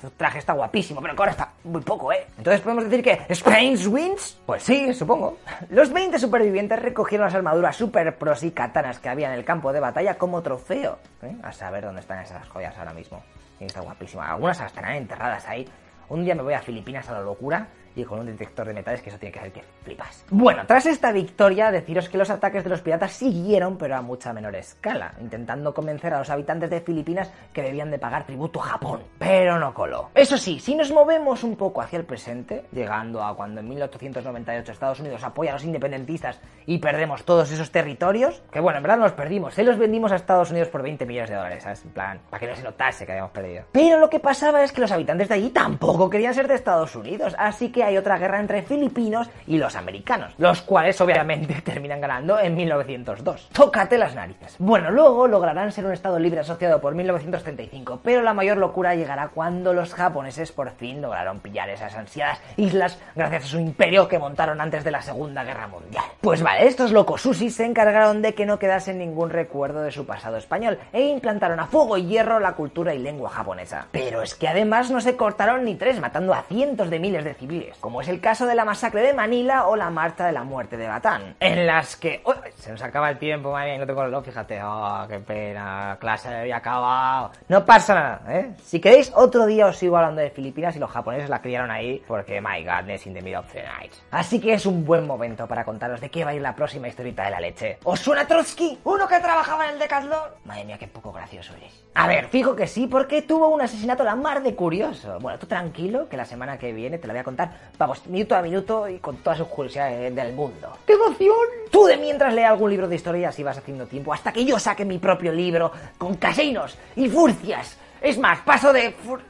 Tu 0.00 0.08
traje 0.10 0.38
está 0.38 0.54
guapísimo, 0.54 1.02
pero 1.02 1.14
ahora 1.16 1.32
está 1.32 1.52
muy 1.62 1.82
poco, 1.82 2.10
¿eh? 2.10 2.26
Entonces 2.38 2.62
podemos 2.62 2.84
decir 2.84 3.04
que 3.04 3.20
Spain 3.28 3.76
wins. 3.86 4.40
Pues 4.46 4.62
sí, 4.62 4.94
supongo. 4.94 5.38
Los 5.68 5.92
20 5.92 6.18
supervivientes 6.18 6.78
recogieron 6.80 7.26
las 7.26 7.34
armaduras 7.34 7.76
super 7.76 8.16
pros 8.16 8.42
y 8.42 8.50
katanas 8.50 8.98
que 8.98 9.10
había 9.10 9.28
en 9.28 9.38
el 9.38 9.44
campo 9.44 9.74
de 9.74 9.80
batalla 9.80 10.14
como 10.14 10.40
trofeo. 10.40 10.98
¿eh? 11.22 11.36
A 11.42 11.52
saber 11.52 11.84
dónde 11.84 12.00
están 12.00 12.20
esas 12.20 12.48
joyas 12.48 12.76
ahora 12.78 12.94
mismo. 12.94 13.22
Está 13.58 13.80
guapísima. 13.80 14.30
Algunas 14.30 14.58
estarán 14.58 14.94
enterradas 14.94 15.46
ahí. 15.46 15.68
Un 16.08 16.24
día 16.24 16.34
me 16.34 16.42
voy 16.42 16.54
a 16.54 16.62
Filipinas 16.62 17.06
a 17.10 17.12
la 17.12 17.20
locura 17.20 17.68
y 17.94 18.04
con 18.04 18.20
un 18.20 18.26
detector 18.26 18.66
de 18.66 18.74
metales 18.74 19.02
que 19.02 19.10
eso 19.10 19.18
tiene 19.18 19.32
que 19.32 19.40
ser 19.40 19.52
que 19.52 19.64
flipas. 19.82 20.24
Bueno, 20.30 20.64
tras 20.66 20.86
esta 20.86 21.12
victoria, 21.12 21.70
deciros 21.70 22.08
que 22.08 22.18
los 22.18 22.30
ataques 22.30 22.64
de 22.64 22.70
los 22.70 22.80
piratas 22.80 23.12
siguieron, 23.12 23.76
pero 23.76 23.96
a 23.96 24.02
mucha 24.02 24.32
menor 24.32 24.54
escala, 24.56 25.14
intentando 25.20 25.74
convencer 25.74 26.14
a 26.14 26.18
los 26.18 26.30
habitantes 26.30 26.70
de 26.70 26.80
Filipinas 26.80 27.32
que 27.52 27.62
debían 27.62 27.90
de 27.90 27.98
pagar 27.98 28.26
tributo 28.26 28.60
a 28.60 28.64
Japón, 28.64 29.02
pero 29.18 29.58
no 29.58 29.74
coló. 29.74 30.10
Eso 30.14 30.38
sí, 30.38 30.60
si 30.60 30.74
nos 30.74 30.92
movemos 30.92 31.44
un 31.44 31.56
poco 31.56 31.80
hacia 31.80 31.98
el 31.98 32.04
presente, 32.04 32.66
llegando 32.72 33.22
a 33.22 33.34
cuando 33.34 33.60
en 33.60 33.68
1898 33.68 34.72
Estados 34.72 35.00
Unidos 35.00 35.22
apoya 35.24 35.50
a 35.50 35.54
los 35.54 35.64
independentistas 35.64 36.40
y 36.66 36.78
perdemos 36.78 37.24
todos 37.24 37.50
esos 37.50 37.70
territorios, 37.70 38.42
que 38.50 38.60
bueno, 38.60 38.78
en 38.78 38.82
verdad 38.82 38.98
no 38.98 39.04
los 39.04 39.12
perdimos, 39.12 39.54
se 39.54 39.64
los 39.64 39.78
vendimos 39.78 40.12
a 40.12 40.16
Estados 40.16 40.50
Unidos 40.50 40.68
por 40.68 40.82
20 40.82 41.06
millones 41.06 41.30
de 41.30 41.36
dólares, 41.36 41.62
¿sabes? 41.62 41.84
En 41.84 41.90
plan, 41.90 42.20
para 42.30 42.40
que 42.40 42.46
no 42.46 42.56
se 42.56 42.62
notase 42.62 43.06
que 43.06 43.12
habíamos 43.12 43.32
perdido. 43.32 43.64
Pero 43.72 43.98
lo 43.98 44.08
que 44.08 44.20
pasaba 44.20 44.62
es 44.62 44.72
que 44.72 44.80
los 44.80 44.92
habitantes 44.92 45.28
de 45.28 45.34
allí 45.34 45.50
tampoco 45.50 46.08
querían 46.08 46.34
ser 46.34 46.48
de 46.48 46.54
Estados 46.54 46.94
Unidos, 46.96 47.34
así 47.38 47.70
que 47.70 47.79
hay 47.82 47.96
otra 47.96 48.18
guerra 48.18 48.40
entre 48.40 48.62
filipinos 48.62 49.28
y 49.46 49.58
los 49.58 49.76
americanos, 49.76 50.32
los 50.38 50.62
cuales 50.62 51.00
obviamente 51.00 51.60
terminan 51.64 52.00
ganando 52.00 52.38
en 52.38 52.54
1902. 52.54 53.48
Tócate 53.52 53.98
las 53.98 54.14
narices. 54.14 54.56
Bueno, 54.58 54.90
luego 54.90 55.26
lograrán 55.26 55.72
ser 55.72 55.86
un 55.86 55.92
Estado 55.92 56.18
libre 56.18 56.40
asociado 56.40 56.80
por 56.80 56.94
1935, 56.94 58.00
pero 58.02 58.22
la 58.22 58.34
mayor 58.34 58.56
locura 58.58 58.94
llegará 58.94 59.28
cuando 59.28 59.72
los 59.72 59.94
japoneses 59.94 60.52
por 60.52 60.70
fin 60.72 61.00
lograron 61.00 61.40
pillar 61.40 61.68
esas 61.70 61.94
ansiadas 61.94 62.40
islas 62.56 62.98
gracias 63.14 63.44
a 63.44 63.48
su 63.48 63.58
imperio 63.58 64.08
que 64.08 64.18
montaron 64.18 64.60
antes 64.60 64.84
de 64.84 64.90
la 64.90 65.02
Segunda 65.02 65.44
Guerra 65.44 65.68
Mundial. 65.68 66.04
Pues 66.20 66.42
vale, 66.42 66.66
estos 66.66 66.92
locos 66.92 67.22
sushi 67.22 67.50
se 67.50 67.64
encargaron 67.64 68.22
de 68.22 68.34
que 68.34 68.46
no 68.46 68.58
quedase 68.58 68.94
ningún 68.94 69.30
recuerdo 69.30 69.82
de 69.82 69.90
su 69.90 70.06
pasado 70.06 70.36
español 70.36 70.78
e 70.92 71.02
implantaron 71.02 71.60
a 71.60 71.66
fuego 71.66 71.96
y 71.96 72.06
hierro 72.06 72.40
la 72.40 72.52
cultura 72.52 72.94
y 72.94 72.98
lengua 72.98 73.30
japonesa. 73.30 73.86
Pero 73.92 74.22
es 74.22 74.34
que 74.34 74.48
además 74.48 74.90
no 74.90 75.00
se 75.00 75.16
cortaron 75.16 75.64
ni 75.64 75.74
tres, 75.74 76.00
matando 76.00 76.34
a 76.34 76.42
cientos 76.42 76.90
de 76.90 76.98
miles 76.98 77.24
de 77.24 77.34
civiles, 77.34 77.69
como 77.78 78.00
es 78.00 78.08
el 78.08 78.20
caso 78.20 78.46
de 78.46 78.54
la 78.54 78.64
masacre 78.64 79.02
de 79.02 79.14
Manila 79.14 79.66
o 79.66 79.76
la 79.76 79.90
marcha 79.90 80.26
de 80.26 80.32
la 80.32 80.44
muerte 80.44 80.76
de 80.76 80.88
Batán, 80.88 81.36
en 81.40 81.66
las 81.66 81.96
que... 81.96 82.22
¡Uy! 82.24 82.34
se 82.56 82.70
nos 82.70 82.82
acaba 82.82 83.10
el 83.10 83.18
tiempo, 83.18 83.52
madre 83.52 83.70
mía, 83.70 83.78
no 83.78 83.86
tengo 83.86 84.04
reloj, 84.04 84.24
fíjate, 84.24 84.60
oh, 84.62 85.04
qué 85.08 85.18
pena, 85.20 85.96
clase 86.00 86.28
había 86.28 86.56
acabado. 86.56 87.32
No 87.48 87.64
pasa 87.64 87.94
nada, 87.94 88.22
¿eh? 88.28 88.54
Si 88.62 88.80
queréis, 88.80 89.12
otro 89.14 89.46
día 89.46 89.66
os 89.66 89.76
sigo 89.76 89.96
hablando 89.96 90.20
de 90.20 90.30
Filipinas 90.30 90.76
y 90.76 90.78
los 90.78 90.90
japoneses 90.90 91.30
la 91.30 91.40
criaron 91.40 91.70
ahí 91.70 92.02
porque, 92.06 92.40
my 92.40 92.64
godness, 92.64 93.06
in 93.06 93.14
the 93.14 93.22
middle 93.22 93.38
of 93.38 93.52
the 93.52 93.62
night. 93.62 93.92
Así 94.10 94.40
que 94.40 94.54
es 94.54 94.66
un 94.66 94.84
buen 94.84 95.06
momento 95.06 95.46
para 95.46 95.64
contaros 95.64 96.00
de 96.00 96.10
qué 96.10 96.24
va 96.24 96.30
a 96.30 96.34
ir 96.34 96.42
la 96.42 96.54
próxima 96.54 96.88
historieta 96.88 97.24
de 97.24 97.30
la 97.30 97.40
leche. 97.40 97.78
¿Os 97.84 98.00
suena 98.00 98.26
Trotsky? 98.26 98.78
¿Uno 98.84 99.08
que 99.08 99.18
trabajaba 99.20 99.66
en 99.66 99.74
el 99.74 99.78
Decathlon? 99.78 100.30
Madre 100.44 100.64
mía, 100.64 100.78
qué 100.78 100.88
poco 100.88 101.12
gracioso 101.12 101.54
eres. 101.56 101.84
A 101.94 102.06
ver, 102.06 102.28
fijo 102.28 102.54
que 102.54 102.66
sí, 102.66 102.86
porque 102.86 103.22
tuvo 103.22 103.48
un 103.48 103.60
asesinato 103.60 104.04
la 104.04 104.16
mar 104.16 104.42
de 104.42 104.54
curioso. 104.54 105.18
Bueno, 105.20 105.38
tú 105.38 105.46
tranquilo, 105.46 106.08
que 106.08 106.16
la 106.16 106.24
semana 106.24 106.58
que 106.58 106.72
viene 106.72 106.98
te 106.98 107.06
la 107.06 107.14
voy 107.14 107.20
a 107.20 107.24
contar, 107.24 107.52
vamos, 107.78 108.06
minuto 108.06 108.36
a 108.36 108.42
minuto 108.42 108.88
y 108.88 108.98
con 108.98 109.16
todas 109.18 109.38
sus 109.38 109.48
curiosidades 109.48 110.14
del 110.14 110.32
mundo. 110.34 110.76
¡Qué 110.86 110.92
emoción! 110.94 111.36
Tú 111.70 111.86
de 111.86 111.96
mientras 111.96 112.34
lee 112.34 112.42
algún 112.42 112.70
libro 112.70 112.88
de 112.88 112.96
historia 112.96 113.28
así 113.30 113.42
vas 113.42 113.58
haciendo 113.58 113.86
tiempo 113.86 114.12
hasta 114.12 114.32
que 114.32 114.44
yo 114.44 114.58
saque 114.58 114.84
mi 114.84 114.98
propio 114.98 115.32
libro 115.32 115.72
con 115.98 116.16
casinos 116.16 116.76
y 116.96 117.08
furcias. 117.08 117.76
Es 118.00 118.18
más, 118.18 118.40
paso 118.40 118.72
de... 118.72 118.94
fur- 118.96 119.20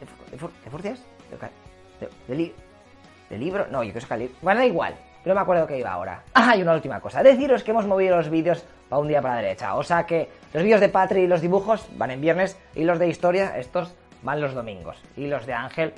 ¿De, 0.00 0.06
fu- 0.06 0.30
de 0.30 0.38
fur- 0.38 0.52
de 0.64 0.70
furcias? 0.70 0.98
De, 1.30 1.36
ca- 1.36 1.50
de- 2.00 2.08
de 2.28 2.34
li- 2.34 2.54
¿De 3.28 3.38
libro? 3.38 3.66
No, 3.70 3.82
yo 3.84 3.92
que 3.92 3.98
es 4.00 4.10
libro. 4.10 4.34
Bueno, 4.42 4.60
da 4.60 4.66
igual. 4.66 4.94
No 5.24 5.34
me 5.34 5.40
acuerdo 5.40 5.66
qué 5.66 5.78
iba 5.78 5.92
ahora. 5.92 6.22
Ah, 6.34 6.56
y 6.56 6.62
una 6.62 6.72
última 6.72 6.98
cosa. 7.00 7.22
Deciros 7.22 7.62
que 7.62 7.70
hemos 7.72 7.86
movido 7.86 8.16
los 8.16 8.30
vídeos 8.30 8.64
para 8.88 9.00
un 9.00 9.06
día 9.08 9.20
para 9.20 9.36
la 9.36 9.42
derecha. 9.42 9.74
O 9.76 9.82
sea 9.82 10.04
que 10.06 10.28
los 10.54 10.62
vídeos 10.62 10.80
de 10.80 10.88
Patri 10.88 11.20
y 11.22 11.26
los 11.26 11.42
dibujos 11.42 11.86
van 11.96 12.10
en 12.10 12.20
viernes 12.22 12.56
y 12.74 12.84
los 12.84 12.98
de 12.98 13.08
historia, 13.08 13.56
estos 13.58 13.92
van 14.22 14.40
los 14.40 14.54
domingos. 14.54 14.96
Y 15.16 15.26
los 15.26 15.44
de 15.46 15.52
Ángel, 15.52 15.92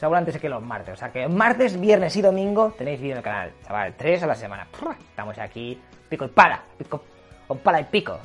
seguramente 0.00 0.32
sé 0.32 0.40
que 0.40 0.48
los 0.48 0.62
martes. 0.62 0.94
O 0.94 0.96
sea 0.96 1.12
que 1.12 1.28
martes, 1.28 1.78
viernes 1.78 2.16
y 2.16 2.22
domingo 2.22 2.72
tenéis 2.76 3.00
vídeo 3.00 3.12
en 3.12 3.18
el 3.18 3.22
canal. 3.24 3.52
Chaval, 3.66 3.94
tres 3.96 4.22
a 4.22 4.26
la 4.26 4.34
semana. 4.34 4.66
Estamos 5.10 5.38
aquí, 5.38 5.78
pico 6.08 6.24
y 6.24 6.28
para. 6.28 6.62
Pico, 6.78 7.04
o 7.48 7.54
para 7.54 7.80
y 7.80 7.84
pico. 7.84 8.18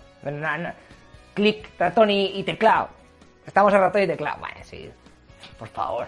Clic, 1.33 1.69
ratón 1.77 2.09
y, 2.09 2.27
y 2.39 2.43
teclado. 2.43 2.87
Estamos 3.45 3.73
a 3.73 3.77
ratón 3.77 4.03
y 4.03 4.07
teclado. 4.07 4.39
Vale, 4.39 4.63
sí. 4.63 4.89
Por 5.59 5.67
favor. 5.67 6.07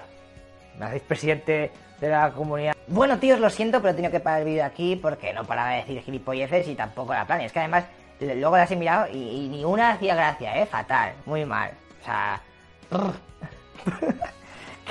Me 0.80 0.86
hacéis 0.86 1.04
presidente 1.04 1.72
de 2.00 2.10
la 2.10 2.32
comunidad. 2.32 2.74
Bueno, 2.88 3.20
tíos, 3.20 3.42
lo 3.42 3.50
siento, 3.50 3.82
pero 3.82 3.92
he 3.92 3.96
tenido 3.96 4.12
que 4.12 4.22
parar 4.22 4.40
el 4.40 4.46
vídeo 4.46 4.64
aquí 4.64 4.96
porque 4.96 5.34
no 5.34 5.44
paraba 5.44 5.72
de 5.72 5.78
decir 5.78 6.02
gilipolleces 6.02 6.66
y 6.70 6.76
tampoco 6.76 7.14
la 7.14 7.28
plan. 7.28 7.42
Es 7.42 7.52
que 7.52 7.60
además, 7.60 7.84
luego 8.22 8.56
las 8.56 8.72
he 8.72 8.78
mirado 8.78 9.08
y, 9.12 9.18
y 9.18 9.50
ni 9.50 9.66
una 9.66 9.92
hacía 9.92 10.16
gracia, 10.16 10.58
¿eh? 10.62 10.66
Fatal, 10.66 11.14
muy 11.26 11.44
mal. 11.44 11.72
O 12.02 12.06
sea... 12.06 12.42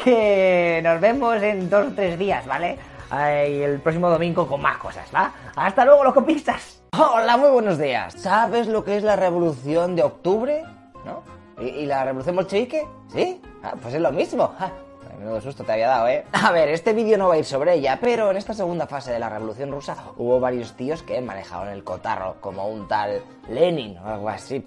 que 0.05 0.81
nos 0.83 1.01
vemos 1.01 1.43
en 1.43 1.69
dos 1.69 1.89
o 1.89 1.93
tres 1.93 2.19
días, 2.19 2.47
¿vale? 2.47 2.79
El 3.13 3.81
próximo 3.81 4.11
domingo 4.11 4.47
con 4.47 4.61
más 4.61 4.79
cosas, 4.79 5.09
¿va? 5.15 5.33
Hasta 5.55 5.85
luego, 5.85 6.05
los 6.05 6.15
copistas. 6.15 6.83
Hola, 6.99 7.37
muy 7.37 7.51
buenos 7.51 7.79
días. 7.79 8.15
¿Sabes 8.15 8.67
lo 8.67 8.85
que 8.85 8.97
es 8.97 9.03
la 9.03 9.17
revolución 9.17 9.95
de 9.95 10.03
octubre? 10.03 10.65
¿No? 11.05 11.23
¿Y, 11.63 11.87
la 11.87 12.05
revolución 12.05 12.37
bolchevique? 12.37 12.87
¿Sí? 13.13 13.41
Ah, 13.63 13.75
pues 13.81 13.95
es 13.95 14.01
lo 14.01 14.13
mismo. 14.13 14.55
Ja, 14.59 14.73
Menudo 15.19 15.41
susto 15.41 15.65
te 15.65 15.73
había 15.73 15.89
dado, 15.89 16.09
¿eh? 16.09 16.25
A 16.33 16.53
ver, 16.53 16.69
este 16.69 16.93
vídeo 16.93 17.17
no 17.17 17.29
va 17.29 17.35
a 17.35 17.39
ir 17.39 17.45
sobre 17.45 17.75
ella, 17.75 17.99
pero 18.01 18.31
en 18.31 18.37
esta 18.37 18.55
segunda 18.55 18.87
fase 18.87 19.13
de 19.13 19.19
la 19.19 19.29
Revolución 19.29 19.71
Rusa 19.71 19.97
hubo 20.17 20.41
varios 20.41 20.75
tíos 20.77 21.03
que 21.03 21.21
manejaban 21.21 21.69
el 21.69 21.85
cotarro, 21.85 22.37
como 22.41 22.69
un 22.69 22.87
tal 22.87 23.23
Lenin 23.49 23.99
o 23.99 24.07
algo 24.07 24.29
así. 24.29 24.65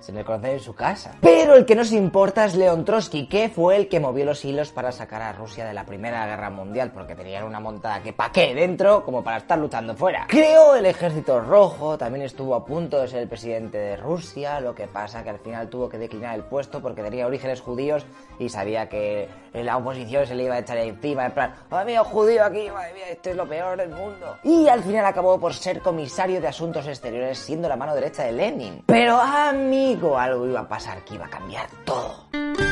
Se 0.00 0.12
me 0.12 0.24
conoce 0.24 0.52
en 0.52 0.60
su 0.60 0.74
casa. 0.74 1.14
Pero 1.20 1.54
el 1.54 1.66
que 1.66 1.74
nos 1.74 1.92
importa 1.92 2.44
es 2.44 2.54
Leon 2.54 2.84
Trotsky, 2.84 3.28
que 3.28 3.48
fue 3.48 3.76
el 3.76 3.88
que 3.88 4.00
movió 4.00 4.24
los 4.24 4.44
hilos 4.44 4.72
para 4.72 4.92
sacar 4.92 5.22
a 5.22 5.32
Rusia 5.32 5.66
de 5.66 5.74
la 5.74 5.84
Primera 5.84 6.26
Guerra 6.26 6.50
Mundial, 6.50 6.90
porque 6.92 7.14
tenían 7.14 7.44
una 7.44 7.60
montada 7.60 8.02
que 8.02 8.12
pa' 8.12 8.32
qué 8.32 8.54
dentro, 8.54 9.04
como 9.04 9.22
para 9.22 9.36
estar 9.36 9.58
luchando 9.58 9.94
fuera. 9.94 10.26
Creó 10.28 10.74
el 10.74 10.86
Ejército 10.86 11.40
Rojo, 11.40 11.98
también 11.98 12.24
estuvo 12.24 12.54
a 12.54 12.64
punto 12.64 13.00
de 13.00 13.08
ser 13.08 13.20
el 13.20 13.28
presidente 13.28 13.78
de 13.78 13.96
Rusia, 13.96 14.60
lo 14.60 14.74
que 14.74 14.86
pasa 14.86 15.22
que 15.22 15.30
al 15.30 15.38
final 15.38 15.68
tuvo 15.68 15.88
que 15.88 15.98
declinar 15.98 16.34
el 16.34 16.44
puesto 16.44 16.80
porque 16.80 17.02
tenía 17.02 17.26
orígenes 17.26 17.60
judíos 17.60 18.06
y 18.38 18.48
sabía 18.48 18.88
que 18.88 19.28
la 19.52 19.76
oposición 19.76 20.26
se 20.26 20.34
le 20.34 20.44
iba 20.44 20.54
a 20.54 20.58
echar 20.58 20.78
encima, 20.78 21.26
en 21.26 21.32
plan, 21.32 21.54
madre 21.70 21.86
mía, 21.86 22.04
judío 22.04 22.44
aquí, 22.44 22.70
madre 22.70 22.94
mía, 22.94 23.08
esto 23.10 23.30
es 23.30 23.36
lo 23.36 23.48
peor 23.48 23.76
del 23.76 23.90
mundo. 23.90 24.36
Y 24.42 24.68
al 24.68 24.82
final 24.82 25.04
acabó 25.04 25.38
por 25.38 25.54
ser 25.54 25.80
comisario 25.80 26.40
de 26.40 26.48
Asuntos 26.48 26.86
Exteriores, 26.86 27.38
siendo 27.38 27.68
la 27.68 27.76
mano 27.76 27.94
derecha 27.94 28.24
de 28.24 28.32
Lenin. 28.32 28.84
Pero 28.86 29.20
amigo, 29.20 30.18
algo 30.18 30.46
iba 30.46 30.60
a 30.60 30.68
pasar 30.68 31.04
que 31.04 31.14
iba 31.14 31.26
a 31.26 31.30
cambiar 31.30 31.66
todo. 31.84 32.69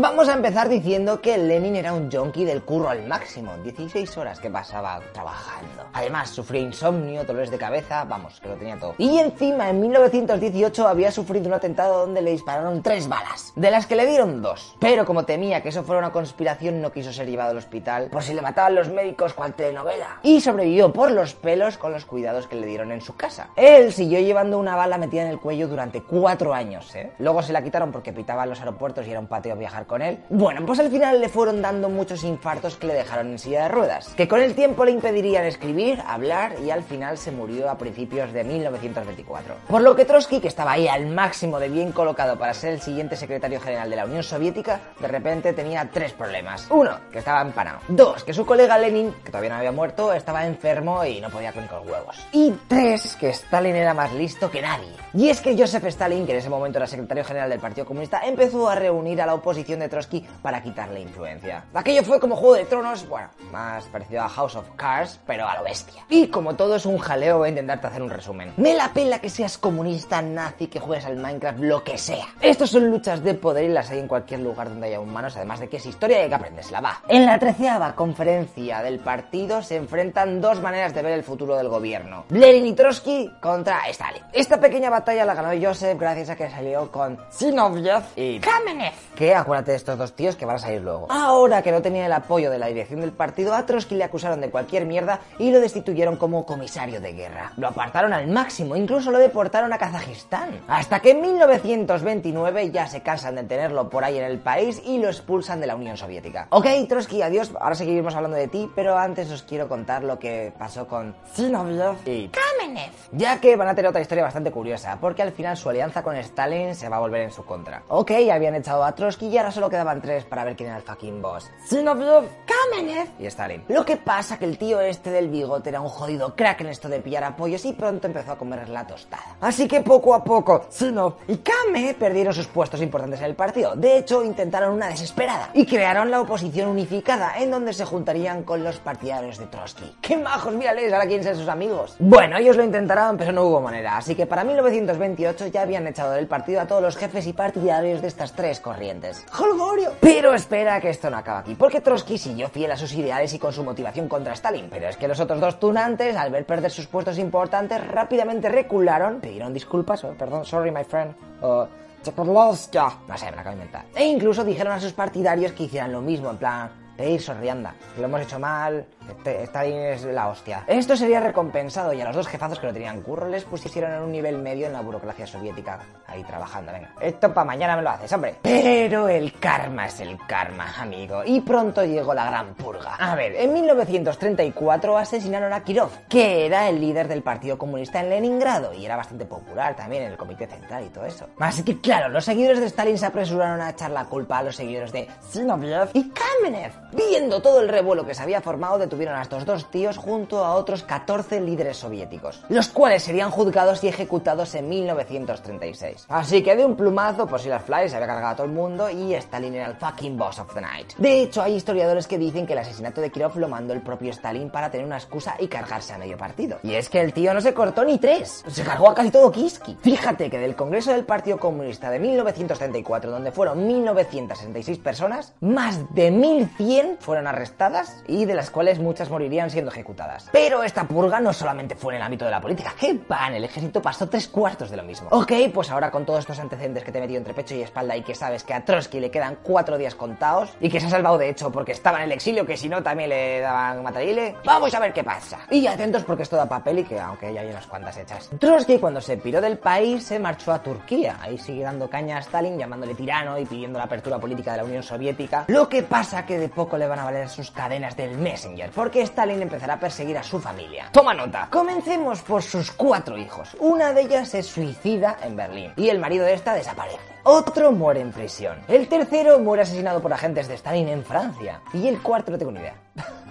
Vamos 0.00 0.28
a 0.28 0.34
empezar 0.34 0.68
diciendo 0.68 1.20
que 1.20 1.36
Lenin 1.36 1.74
era 1.74 1.92
un 1.92 2.08
junkie 2.08 2.44
del 2.44 2.62
curro 2.62 2.88
al 2.88 3.04
máximo, 3.08 3.56
16 3.64 4.16
horas 4.16 4.38
que 4.38 4.48
pasaba 4.48 5.00
trabajando. 5.12 5.86
Además, 5.92 6.30
sufría 6.30 6.60
insomnio, 6.60 7.24
dolores 7.24 7.50
de 7.50 7.58
cabeza, 7.58 8.04
vamos, 8.04 8.38
que 8.38 8.48
lo 8.48 8.54
tenía 8.54 8.78
todo. 8.78 8.94
Y 8.96 9.18
encima, 9.18 9.68
en 9.68 9.80
1918 9.80 10.86
había 10.86 11.10
sufrido 11.10 11.48
un 11.48 11.54
atentado 11.54 11.98
donde 11.98 12.22
le 12.22 12.30
dispararon 12.30 12.80
tres 12.80 13.08
balas, 13.08 13.52
de 13.56 13.72
las 13.72 13.88
que 13.88 13.96
le 13.96 14.06
dieron 14.06 14.40
dos. 14.40 14.76
Pero 14.78 15.04
como 15.04 15.24
temía 15.24 15.64
que 15.64 15.70
eso 15.70 15.82
fuera 15.82 15.98
una 15.98 16.12
conspiración, 16.12 16.80
no 16.80 16.92
quiso 16.92 17.12
ser 17.12 17.26
llevado 17.26 17.50
al 17.50 17.56
hospital 17.56 18.06
por 18.08 18.22
si 18.22 18.34
le 18.34 18.42
mataban 18.42 18.76
los 18.76 18.90
médicos 18.90 19.34
cual 19.34 19.54
telenovela. 19.54 20.20
Y 20.22 20.40
sobrevivió 20.40 20.92
por 20.92 21.10
los 21.10 21.34
pelos 21.34 21.76
con 21.76 21.90
los 21.90 22.04
cuidados 22.04 22.46
que 22.46 22.54
le 22.54 22.68
dieron 22.68 22.92
en 22.92 23.00
su 23.00 23.16
casa. 23.16 23.48
Él 23.56 23.92
siguió 23.92 24.20
llevando 24.20 24.60
una 24.60 24.76
bala 24.76 24.96
metida 24.96 25.22
en 25.22 25.28
el 25.30 25.40
cuello 25.40 25.66
durante 25.66 26.04
cuatro 26.04 26.54
años, 26.54 26.94
¿eh? 26.94 27.10
Luego 27.18 27.42
se 27.42 27.52
la 27.52 27.64
quitaron 27.64 27.90
porque 27.90 28.12
pitaba 28.12 28.44
en 28.44 28.50
los 28.50 28.60
aeropuertos 28.60 29.04
y 29.04 29.10
era 29.10 29.18
un 29.18 29.26
pateo 29.26 29.56
viajar 29.56 29.87
con 29.88 30.02
él. 30.02 30.18
Bueno, 30.28 30.64
pues 30.64 30.78
al 30.78 30.90
final 30.90 31.20
le 31.20 31.28
fueron 31.28 31.60
dando 31.60 31.88
muchos 31.88 32.22
infartos 32.22 32.76
que 32.76 32.86
le 32.86 32.94
dejaron 32.94 33.32
en 33.32 33.38
silla 33.40 33.64
de 33.64 33.68
ruedas, 33.68 34.14
que 34.16 34.28
con 34.28 34.40
el 34.40 34.54
tiempo 34.54 34.84
le 34.84 34.92
impedirían 34.92 35.44
escribir, 35.44 36.00
hablar 36.06 36.54
y 36.64 36.70
al 36.70 36.84
final 36.84 37.18
se 37.18 37.32
murió 37.32 37.68
a 37.68 37.76
principios 37.76 38.32
de 38.32 38.44
1924. 38.44 39.54
Por 39.66 39.82
lo 39.82 39.96
que 39.96 40.04
Trotsky, 40.04 40.38
que 40.38 40.48
estaba 40.48 40.72
ahí 40.72 40.86
al 40.86 41.06
máximo 41.06 41.58
de 41.58 41.68
bien 41.68 41.90
colocado 41.90 42.38
para 42.38 42.54
ser 42.54 42.74
el 42.74 42.80
siguiente 42.80 43.16
secretario 43.16 43.60
general 43.60 43.90
de 43.90 43.96
la 43.96 44.04
Unión 44.04 44.22
Soviética, 44.22 44.80
de 45.00 45.08
repente 45.08 45.52
tenía 45.52 45.88
tres 45.92 46.12
problemas. 46.12 46.66
Uno, 46.70 46.98
que 47.10 47.18
estaba 47.18 47.40
empanado. 47.42 47.80
Dos, 47.88 48.22
que 48.22 48.34
su 48.34 48.46
colega 48.46 48.78
Lenin, 48.78 49.12
que 49.24 49.30
todavía 49.30 49.50
no 49.50 49.56
había 49.56 49.72
muerto, 49.72 50.12
estaba 50.12 50.46
enfermo 50.46 51.04
y 51.04 51.20
no 51.20 51.30
podía 51.30 51.52
con 51.52 51.66
los 51.66 51.86
huevos. 51.86 52.26
Y 52.32 52.52
tres, 52.68 53.16
que 53.16 53.30
Stalin 53.30 53.74
era 53.74 53.94
más 53.94 54.12
listo 54.12 54.50
que 54.50 54.60
nadie. 54.60 54.92
Y 55.14 55.30
es 55.30 55.40
que 55.40 55.56
Joseph 55.56 55.84
Stalin, 55.86 56.26
que 56.26 56.32
en 56.32 56.38
ese 56.38 56.50
momento 56.50 56.78
era 56.78 56.86
secretario 56.86 57.24
general 57.24 57.48
del 57.48 57.60
Partido 57.60 57.86
Comunista, 57.86 58.20
empezó 58.24 58.68
a 58.68 58.74
reunir 58.74 59.22
a 59.22 59.26
la 59.26 59.34
oposición 59.34 59.77
de 59.78 59.88
Trotsky 59.88 60.26
para 60.42 60.62
quitarle 60.62 61.00
influencia. 61.00 61.64
Aquello 61.74 62.02
fue 62.02 62.20
como 62.20 62.36
Juego 62.36 62.54
de 62.54 62.64
Tronos, 62.64 63.08
bueno, 63.08 63.28
más 63.52 63.84
parecido 63.86 64.22
a 64.22 64.28
House 64.28 64.56
of 64.56 64.68
Cards, 64.76 65.20
pero 65.26 65.46
a 65.46 65.56
lo 65.56 65.64
bestia. 65.64 66.04
Y 66.08 66.28
como 66.28 66.56
todo 66.56 66.76
es 66.76 66.86
un 66.86 66.98
jaleo, 66.98 67.38
voy 67.38 67.46
a 67.46 67.50
intentarte 67.50 67.86
hacer 67.86 68.02
un 68.02 68.10
resumen. 68.10 68.52
Me 68.56 68.74
la 68.74 68.92
pela 68.92 69.20
que 69.20 69.30
seas 69.30 69.58
comunista, 69.58 70.20
nazi, 70.22 70.66
que 70.66 70.80
juegues 70.80 71.06
al 71.06 71.16
Minecraft, 71.16 71.60
lo 71.60 71.84
que 71.84 71.98
sea. 71.98 72.26
Estos 72.40 72.70
son 72.70 72.90
luchas 72.90 73.22
de 73.22 73.34
poder 73.34 73.64
y 73.64 73.68
las 73.68 73.90
hay 73.90 73.98
en 73.98 74.08
cualquier 74.08 74.40
lugar 74.40 74.68
donde 74.68 74.88
haya 74.88 75.00
humanos, 75.00 75.36
además 75.36 75.60
de 75.60 75.68
que 75.68 75.78
es 75.78 75.86
historia 75.86 76.18
y 76.18 76.22
hay 76.22 76.28
que 76.28 76.34
aprendérsela, 76.34 76.80
va. 76.80 77.02
En 77.08 77.26
la 77.26 77.38
treceava 77.38 77.94
conferencia 77.94 78.82
del 78.82 78.98
partido 78.98 79.62
se 79.62 79.76
enfrentan 79.76 80.40
dos 80.40 80.60
maneras 80.60 80.94
de 80.94 81.02
ver 81.02 81.12
el 81.12 81.24
futuro 81.24 81.56
del 81.56 81.68
gobierno. 81.68 82.24
Lenin 82.30 82.66
y 82.66 82.72
Trotsky 82.72 83.30
contra 83.40 83.88
Stalin. 83.88 84.22
Esta 84.32 84.60
pequeña 84.60 84.90
batalla 84.90 85.24
la 85.24 85.34
ganó 85.34 85.50
Joseph 85.60 85.98
gracias 85.98 86.30
a 86.30 86.36
que 86.36 86.50
salió 86.50 86.90
con 86.90 87.18
Zinoviev 87.32 88.02
y 88.16 88.38
Kamenev. 88.40 88.92
Que 89.14 89.34
acuérdate 89.34 89.57
de 89.64 89.74
estos 89.74 89.98
dos 89.98 90.14
tíos 90.14 90.36
que 90.36 90.44
van 90.46 90.56
a 90.56 90.58
salir 90.58 90.80
luego. 90.80 91.06
Ahora 91.10 91.62
que 91.62 91.72
no 91.72 91.82
tenía 91.82 92.06
el 92.06 92.12
apoyo 92.12 92.50
de 92.50 92.58
la 92.58 92.66
dirección 92.66 93.00
del 93.00 93.12
partido, 93.12 93.54
a 93.54 93.64
Trotsky 93.66 93.94
le 93.94 94.04
acusaron 94.04 94.40
de 94.40 94.50
cualquier 94.50 94.86
mierda 94.86 95.20
y 95.38 95.50
lo 95.50 95.60
destituyeron 95.60 96.16
como 96.16 96.44
comisario 96.46 97.00
de 97.00 97.12
guerra. 97.12 97.52
Lo 97.56 97.68
apartaron 97.68 98.12
al 98.12 98.28
máximo, 98.28 98.76
incluso 98.76 99.10
lo 99.10 99.18
deportaron 99.18 99.72
a 99.72 99.78
Kazajistán. 99.78 100.60
Hasta 100.68 101.00
que 101.00 101.12
en 101.12 101.20
1929 101.20 102.70
ya 102.70 102.86
se 102.86 103.02
cansan 103.02 103.36
de 103.36 103.44
tenerlo 103.44 103.88
por 103.88 104.04
ahí 104.04 104.18
en 104.18 104.24
el 104.24 104.38
país 104.38 104.82
y 104.84 104.98
lo 104.98 105.08
expulsan 105.08 105.60
de 105.60 105.66
la 105.66 105.76
Unión 105.76 105.96
Soviética. 105.96 106.46
Ok, 106.50 106.66
Trotsky, 106.88 107.22
adiós, 107.22 107.52
ahora 107.60 107.74
seguiremos 107.74 108.14
hablando 108.14 108.36
de 108.36 108.48
ti, 108.48 108.70
pero 108.74 108.96
antes 108.96 109.30
os 109.30 109.42
quiero 109.42 109.68
contar 109.68 110.04
lo 110.04 110.18
que 110.18 110.52
pasó 110.58 110.86
con 110.86 111.14
Zinoviev 111.34 111.96
y 112.06 112.28
Kamenev. 112.28 112.67
Ya 113.12 113.40
que 113.40 113.56
van 113.56 113.68
a 113.68 113.74
tener 113.74 113.88
otra 113.88 114.00
historia 114.00 114.24
bastante 114.24 114.50
curiosa, 114.50 114.98
porque 115.00 115.22
al 115.22 115.32
final 115.32 115.56
su 115.56 115.68
alianza 115.68 116.02
con 116.02 116.16
Stalin 116.16 116.74
se 116.74 116.88
va 116.88 116.96
a 116.96 117.00
volver 117.00 117.22
en 117.22 117.30
su 117.30 117.44
contra. 117.44 117.82
Ok, 117.88 118.12
habían 118.32 118.54
echado 118.54 118.84
a 118.84 118.94
Trotsky 118.94 119.26
y 119.28 119.38
ahora 119.38 119.50
solo 119.50 119.70
quedaban 119.70 120.00
tres 120.00 120.24
para 120.24 120.44
ver 120.44 120.56
quién 120.56 120.68
era 120.68 120.78
el 120.78 120.84
fucking 120.84 121.22
boss. 121.22 121.50
Zinoviev, 121.66 122.28
Kamenev. 122.46 123.08
y 123.18 123.26
Stalin. 123.26 123.64
Lo 123.68 123.84
que 123.84 123.96
pasa 123.96 124.38
que 124.38 124.44
el 124.44 124.58
tío 124.58 124.80
este 124.80 125.10
del 125.10 125.28
bigote 125.28 125.70
era 125.70 125.80
un 125.80 125.88
jodido 125.88 126.34
crack 126.34 126.60
en 126.60 126.68
esto 126.68 126.88
de 126.88 127.00
pillar 127.00 127.24
apoyos 127.24 127.64
y 127.64 127.72
pronto 127.72 128.06
empezó 128.06 128.32
a 128.32 128.38
comer 128.38 128.68
la 128.68 128.86
tostada. 128.86 129.36
Así 129.40 129.66
que 129.66 129.80
poco 129.80 130.14
a 130.14 130.22
poco, 130.22 130.66
Zinov 130.70 131.16
y 131.26 131.38
Kame 131.38 131.94
perdieron 131.94 132.34
sus 132.34 132.46
puestos 132.46 132.82
importantes 132.82 133.20
en 133.20 133.26
el 133.26 133.34
partido. 133.34 133.74
De 133.74 133.98
hecho, 133.98 134.22
intentaron 134.24 134.74
una 134.74 134.88
desesperada 134.88 135.50
y 135.54 135.64
crearon 135.66 136.10
la 136.10 136.20
oposición 136.20 136.68
unificada, 136.68 137.38
en 137.38 137.50
donde 137.50 137.72
se 137.72 137.84
juntarían 137.84 138.42
con 138.42 138.62
los 138.64 138.78
partidarios 138.78 139.38
de 139.38 139.46
Trotsky. 139.46 139.96
¡Qué 140.00 140.16
majos! 140.16 140.54
Mírales, 140.54 140.92
ahora 140.92 141.06
quieren 141.06 141.24
ser 141.24 141.36
sus 141.36 141.48
amigos. 141.48 141.96
Bueno, 141.98 142.36
ellos 142.36 142.56
lo 142.58 142.64
intentaron, 142.64 143.16
pero 143.16 143.32
no 143.32 143.44
hubo 143.44 143.60
manera. 143.60 143.96
Así 143.96 144.14
que 144.14 144.26
para 144.26 144.44
1928 144.44 145.46
ya 145.46 145.62
habían 145.62 145.86
echado 145.86 146.12
del 146.12 146.26
partido 146.26 146.60
a 146.60 146.66
todos 146.66 146.82
los 146.82 146.96
jefes 146.96 147.26
y 147.26 147.32
partidarios 147.32 148.02
de 148.02 148.08
estas 148.08 148.32
tres 148.32 148.60
corrientes. 148.60 149.24
¡Holgorio! 149.38 149.92
Pero 150.00 150.34
espera 150.34 150.80
que 150.80 150.90
esto 150.90 151.08
no 151.08 151.16
acaba 151.16 151.38
aquí, 151.38 151.54
porque 151.54 151.80
Trotsky 151.80 152.18
siguió 152.18 152.48
fiel 152.48 152.72
a 152.72 152.76
sus 152.76 152.92
ideales 152.92 153.32
y 153.32 153.38
con 153.38 153.52
su 153.52 153.64
motivación 153.64 154.08
contra 154.08 154.34
Stalin. 154.34 154.68
Pero 154.68 154.88
es 154.88 154.96
que 154.96 155.08
los 155.08 155.20
otros 155.20 155.40
dos 155.40 155.58
tunantes, 155.58 156.16
al 156.16 156.30
ver 156.30 156.44
perder 156.44 156.70
sus 156.70 156.86
puestos 156.86 157.18
importantes, 157.18 157.86
rápidamente 157.86 158.48
recularon, 158.48 159.20
pidieron 159.20 159.54
disculpas, 159.54 160.04
oh, 160.04 160.14
perdón, 160.18 160.44
sorry 160.44 160.70
my 160.70 160.84
friend, 160.84 161.14
o 161.40 161.66
Chekhovlovskia, 162.02 162.88
no 163.06 163.16
sé, 163.16 163.26
me 163.26 163.36
la 163.36 163.42
acabo 163.42 163.56
de 163.56 163.62
inventar. 163.62 163.84
E 163.94 164.04
incluso 164.04 164.44
dijeron 164.44 164.72
a 164.72 164.80
sus 164.80 164.92
partidarios 164.92 165.52
que 165.52 165.64
hicieran 165.64 165.92
lo 165.92 166.00
mismo, 166.00 166.30
en 166.30 166.36
plan, 166.36 166.70
pedir 166.96 167.22
sorrianda, 167.22 167.74
que 167.94 168.00
lo 168.00 168.08
hemos 168.08 168.22
hecho 168.22 168.38
mal, 168.38 168.84
este, 169.08 169.42
Stalin 169.44 169.76
es 169.76 170.04
la 170.04 170.28
hostia. 170.28 170.64
Esto 170.66 170.96
sería 170.96 171.20
recompensado 171.20 171.92
y 171.92 172.00
a 172.00 172.04
los 172.04 172.16
dos 172.16 172.28
jefazos 172.28 172.58
que 172.58 172.66
lo 172.66 172.72
tenían 172.72 173.00
curro 173.02 173.28
les 173.28 173.44
pusieron 173.44 173.92
en 173.92 174.02
un 174.02 174.12
nivel 174.12 174.38
medio 174.38 174.66
en 174.66 174.72
la 174.72 174.80
burocracia 174.80 175.26
soviética, 175.26 175.80
ahí 176.06 176.22
trabajando, 176.24 176.72
venga. 176.72 176.92
Esto 177.00 177.32
para 177.32 177.44
mañana 177.44 177.76
me 177.76 177.82
lo 177.82 177.90
haces, 177.90 178.12
hombre. 178.12 178.36
Pero 178.42 179.08
el 179.08 179.32
karma 179.38 179.86
es 179.86 180.00
el 180.00 180.18
karma, 180.26 180.74
amigo, 180.78 181.22
y 181.24 181.40
pronto 181.40 181.84
llegó 181.84 182.14
la 182.14 182.26
gran 182.26 182.54
purga. 182.54 182.94
A 182.96 183.14
ver, 183.14 183.34
en 183.36 183.52
1934 183.52 184.98
asesinaron 184.98 185.52
a 185.52 185.62
Kirov, 185.62 185.90
que 186.08 186.46
era 186.46 186.68
el 186.68 186.80
líder 186.80 187.08
del 187.08 187.22
Partido 187.22 187.58
Comunista 187.58 188.00
en 188.00 188.10
Leningrado 188.10 188.72
y 188.74 188.84
era 188.84 188.96
bastante 188.96 189.24
popular 189.24 189.76
también 189.76 190.04
en 190.04 190.12
el 190.12 190.18
Comité 190.18 190.46
Central 190.46 190.84
y 190.84 190.88
todo 190.88 191.04
eso. 191.04 191.26
Así 191.38 191.62
que 191.62 191.80
claro, 191.80 192.08
los 192.08 192.24
seguidores 192.24 192.60
de 192.60 192.66
Stalin 192.66 192.98
se 192.98 193.06
apresuraron 193.06 193.60
a 193.60 193.70
echar 193.70 193.90
la 193.90 194.04
culpa 194.04 194.38
a 194.38 194.42
los 194.42 194.56
seguidores 194.56 194.92
de 194.92 195.08
Zinoviev 195.30 195.90
y 195.92 196.10
Kamenev. 196.10 196.72
Viendo 196.92 197.40
todo 197.40 197.60
el 197.60 197.68
revuelo 197.68 198.06
que 198.06 198.14
se 198.14 198.22
había 198.22 198.40
formado, 198.40 198.78
a 199.06 199.22
estos 199.22 199.44
dos 199.44 199.70
tíos 199.70 199.96
junto 199.96 200.44
a 200.44 200.54
otros 200.54 200.82
14 200.82 201.40
líderes 201.40 201.76
soviéticos, 201.76 202.42
los 202.48 202.68
cuales 202.68 203.04
serían 203.04 203.30
juzgados 203.30 203.84
y 203.84 203.88
ejecutados 203.88 204.54
en 204.56 204.68
1936. 204.68 206.06
Así 206.08 206.42
que 206.42 206.56
de 206.56 206.64
un 206.64 206.74
plumazo, 206.74 207.26
pues 207.26 207.42
si 207.42 207.48
las 207.48 207.62
Fly 207.62 207.88
se 207.88 207.96
había 207.96 208.08
cargado 208.08 208.32
a 208.32 208.36
todo 208.36 208.46
el 208.46 208.52
mundo 208.52 208.90
y 208.90 209.14
Stalin 209.14 209.54
era 209.54 209.66
el 209.66 209.76
fucking 209.76 210.16
boss 210.16 210.40
of 210.40 210.52
the 210.52 210.60
night. 210.60 210.94
De 210.98 211.22
hecho, 211.22 211.42
hay 211.42 211.54
historiadores 211.54 212.08
que 212.08 212.18
dicen 212.18 212.46
que 212.46 212.54
el 212.54 212.58
asesinato 212.58 213.00
de 213.00 213.10
Kirov 213.10 213.36
lo 213.38 213.48
mandó 213.48 213.72
el 213.72 213.82
propio 213.82 214.10
Stalin 214.10 214.50
para 214.50 214.70
tener 214.70 214.86
una 214.86 214.96
excusa 214.96 215.36
y 215.38 215.46
cargarse 215.46 215.92
a 215.92 215.98
medio 215.98 216.16
partido. 216.16 216.58
Y 216.64 216.74
es 216.74 216.88
que 216.88 217.00
el 217.00 217.12
tío 217.12 217.32
no 217.34 217.40
se 217.40 217.54
cortó 217.54 217.84
ni 217.84 217.98
tres, 217.98 218.44
se 218.48 218.64
cargó 218.64 218.90
a 218.90 218.94
casi 218.94 219.10
todo 219.10 219.30
Kiski. 219.30 219.76
Fíjate 219.80 220.30
que 220.30 220.38
del 220.38 220.56
Congreso 220.56 220.92
del 220.92 221.04
Partido 221.04 221.38
Comunista 221.38 221.90
de 221.90 222.00
1934, 222.00 223.10
donde 223.10 223.30
fueron 223.30 223.66
1966 223.66 224.78
personas, 224.78 225.34
más 225.40 225.94
de 225.94 226.10
1100 226.10 226.96
fueron 227.00 227.26
arrestadas 227.26 228.02
y 228.06 228.24
de 228.24 228.34
las 228.34 228.50
cuales 228.50 228.78
muchas 228.88 229.10
morirían 229.10 229.50
siendo 229.50 229.70
ejecutadas. 229.70 230.30
Pero 230.32 230.62
esta 230.62 230.88
purga 230.88 231.20
no 231.20 231.34
solamente 231.34 231.76
fue 231.76 231.92
en 231.92 231.98
el 231.98 232.06
ámbito 232.06 232.24
de 232.24 232.30
la 232.30 232.40
política, 232.40 232.72
que 232.80 232.98
van, 233.06 233.34
el 233.34 233.44
ejército 233.44 233.82
pasó 233.82 234.08
tres 234.08 234.28
cuartos 234.28 234.70
de 234.70 234.78
lo 234.78 234.82
mismo. 234.82 235.08
Ok, 235.10 235.32
pues 235.52 235.70
ahora 235.70 235.90
con 235.90 236.06
todos 236.06 236.20
estos 236.20 236.38
antecedentes 236.38 236.82
que 236.82 236.90
te 236.90 236.96
he 236.96 237.00
metido 237.02 237.18
entre 237.18 237.34
pecho 237.34 237.54
y 237.54 237.60
espalda 237.60 237.94
y 237.94 238.02
que 238.02 238.14
sabes 238.14 238.44
que 238.44 238.54
a 238.54 238.64
Trotsky 238.64 238.98
le 238.98 239.10
quedan 239.10 239.40
cuatro 239.42 239.76
días 239.76 239.94
contados 239.94 240.56
y 240.58 240.70
que 240.70 240.80
se 240.80 240.86
ha 240.86 240.90
salvado 240.90 241.18
de 241.18 241.28
hecho 241.28 241.52
porque 241.52 241.72
estaba 241.72 241.98
en 241.98 242.04
el 242.04 242.12
exilio, 242.12 242.46
que 242.46 242.56
si 242.56 242.70
no 242.70 242.82
también 242.82 243.10
le 243.10 243.40
daban 243.40 243.82
matarile, 243.82 244.36
vamos 244.42 244.72
a 244.72 244.80
ver 244.80 244.94
qué 244.94 245.04
pasa. 245.04 245.40
Y 245.50 245.66
atentos 245.66 246.04
porque 246.04 246.22
esto 246.22 246.36
da 246.36 246.48
papel 246.48 246.78
y 246.78 246.84
que 246.84 246.98
aunque 246.98 247.34
ya 247.34 247.42
hay 247.42 247.50
unas 247.50 247.66
cuantas 247.66 247.98
hechas. 247.98 248.30
Trotsky 248.38 248.78
cuando 248.78 249.02
se 249.02 249.18
piró 249.18 249.42
del 249.42 249.58
país 249.58 250.02
se 250.04 250.18
marchó 250.18 250.52
a 250.52 250.62
Turquía, 250.62 251.18
ahí 251.20 251.36
sigue 251.36 251.62
dando 251.62 251.90
caña 251.90 252.16
a 252.16 252.20
Stalin 252.20 252.58
llamándole 252.58 252.94
tirano 252.94 253.38
y 253.38 253.44
pidiendo 253.44 253.78
la 253.78 253.84
apertura 253.84 254.18
política 254.18 254.52
de 254.52 254.58
la 254.58 254.64
Unión 254.64 254.82
Soviética, 254.82 255.44
lo 255.48 255.68
que 255.68 255.82
pasa 255.82 256.24
que 256.24 256.38
de 256.38 256.48
poco 256.48 256.78
le 256.78 256.86
van 256.86 257.00
a 257.00 257.04
valer 257.04 257.28
sus 257.28 257.50
cadenas 257.50 257.96
del 257.96 258.16
Messenger, 258.16 258.70
porque 258.78 259.02
Stalin 259.02 259.42
empezará 259.42 259.74
a 259.74 259.80
perseguir 259.80 260.16
a 260.18 260.22
su 260.22 260.38
familia. 260.38 260.88
Toma 260.92 261.12
nota. 261.12 261.48
Comencemos 261.50 262.22
por 262.22 262.44
sus 262.44 262.70
cuatro 262.70 263.18
hijos. 263.18 263.56
Una 263.58 263.92
de 263.92 264.02
ellas 264.02 264.28
se 264.28 264.44
suicida 264.44 265.16
en 265.20 265.34
Berlín 265.34 265.72
y 265.74 265.88
el 265.88 265.98
marido 265.98 266.24
de 266.24 266.34
esta 266.34 266.54
desaparece. 266.54 267.00
Otro 267.24 267.72
muere 267.72 268.00
en 268.00 268.12
prisión. 268.12 268.56
El 268.68 268.86
tercero 268.86 269.40
muere 269.40 269.64
asesinado 269.64 270.00
por 270.00 270.12
agentes 270.12 270.46
de 270.46 270.54
Stalin 270.54 270.86
en 270.86 271.04
Francia. 271.04 271.60
Y 271.72 271.88
el 271.88 272.00
cuarto 272.00 272.30
no 272.30 272.38
tengo 272.38 272.52
ni 272.52 272.60
idea. 272.60 272.74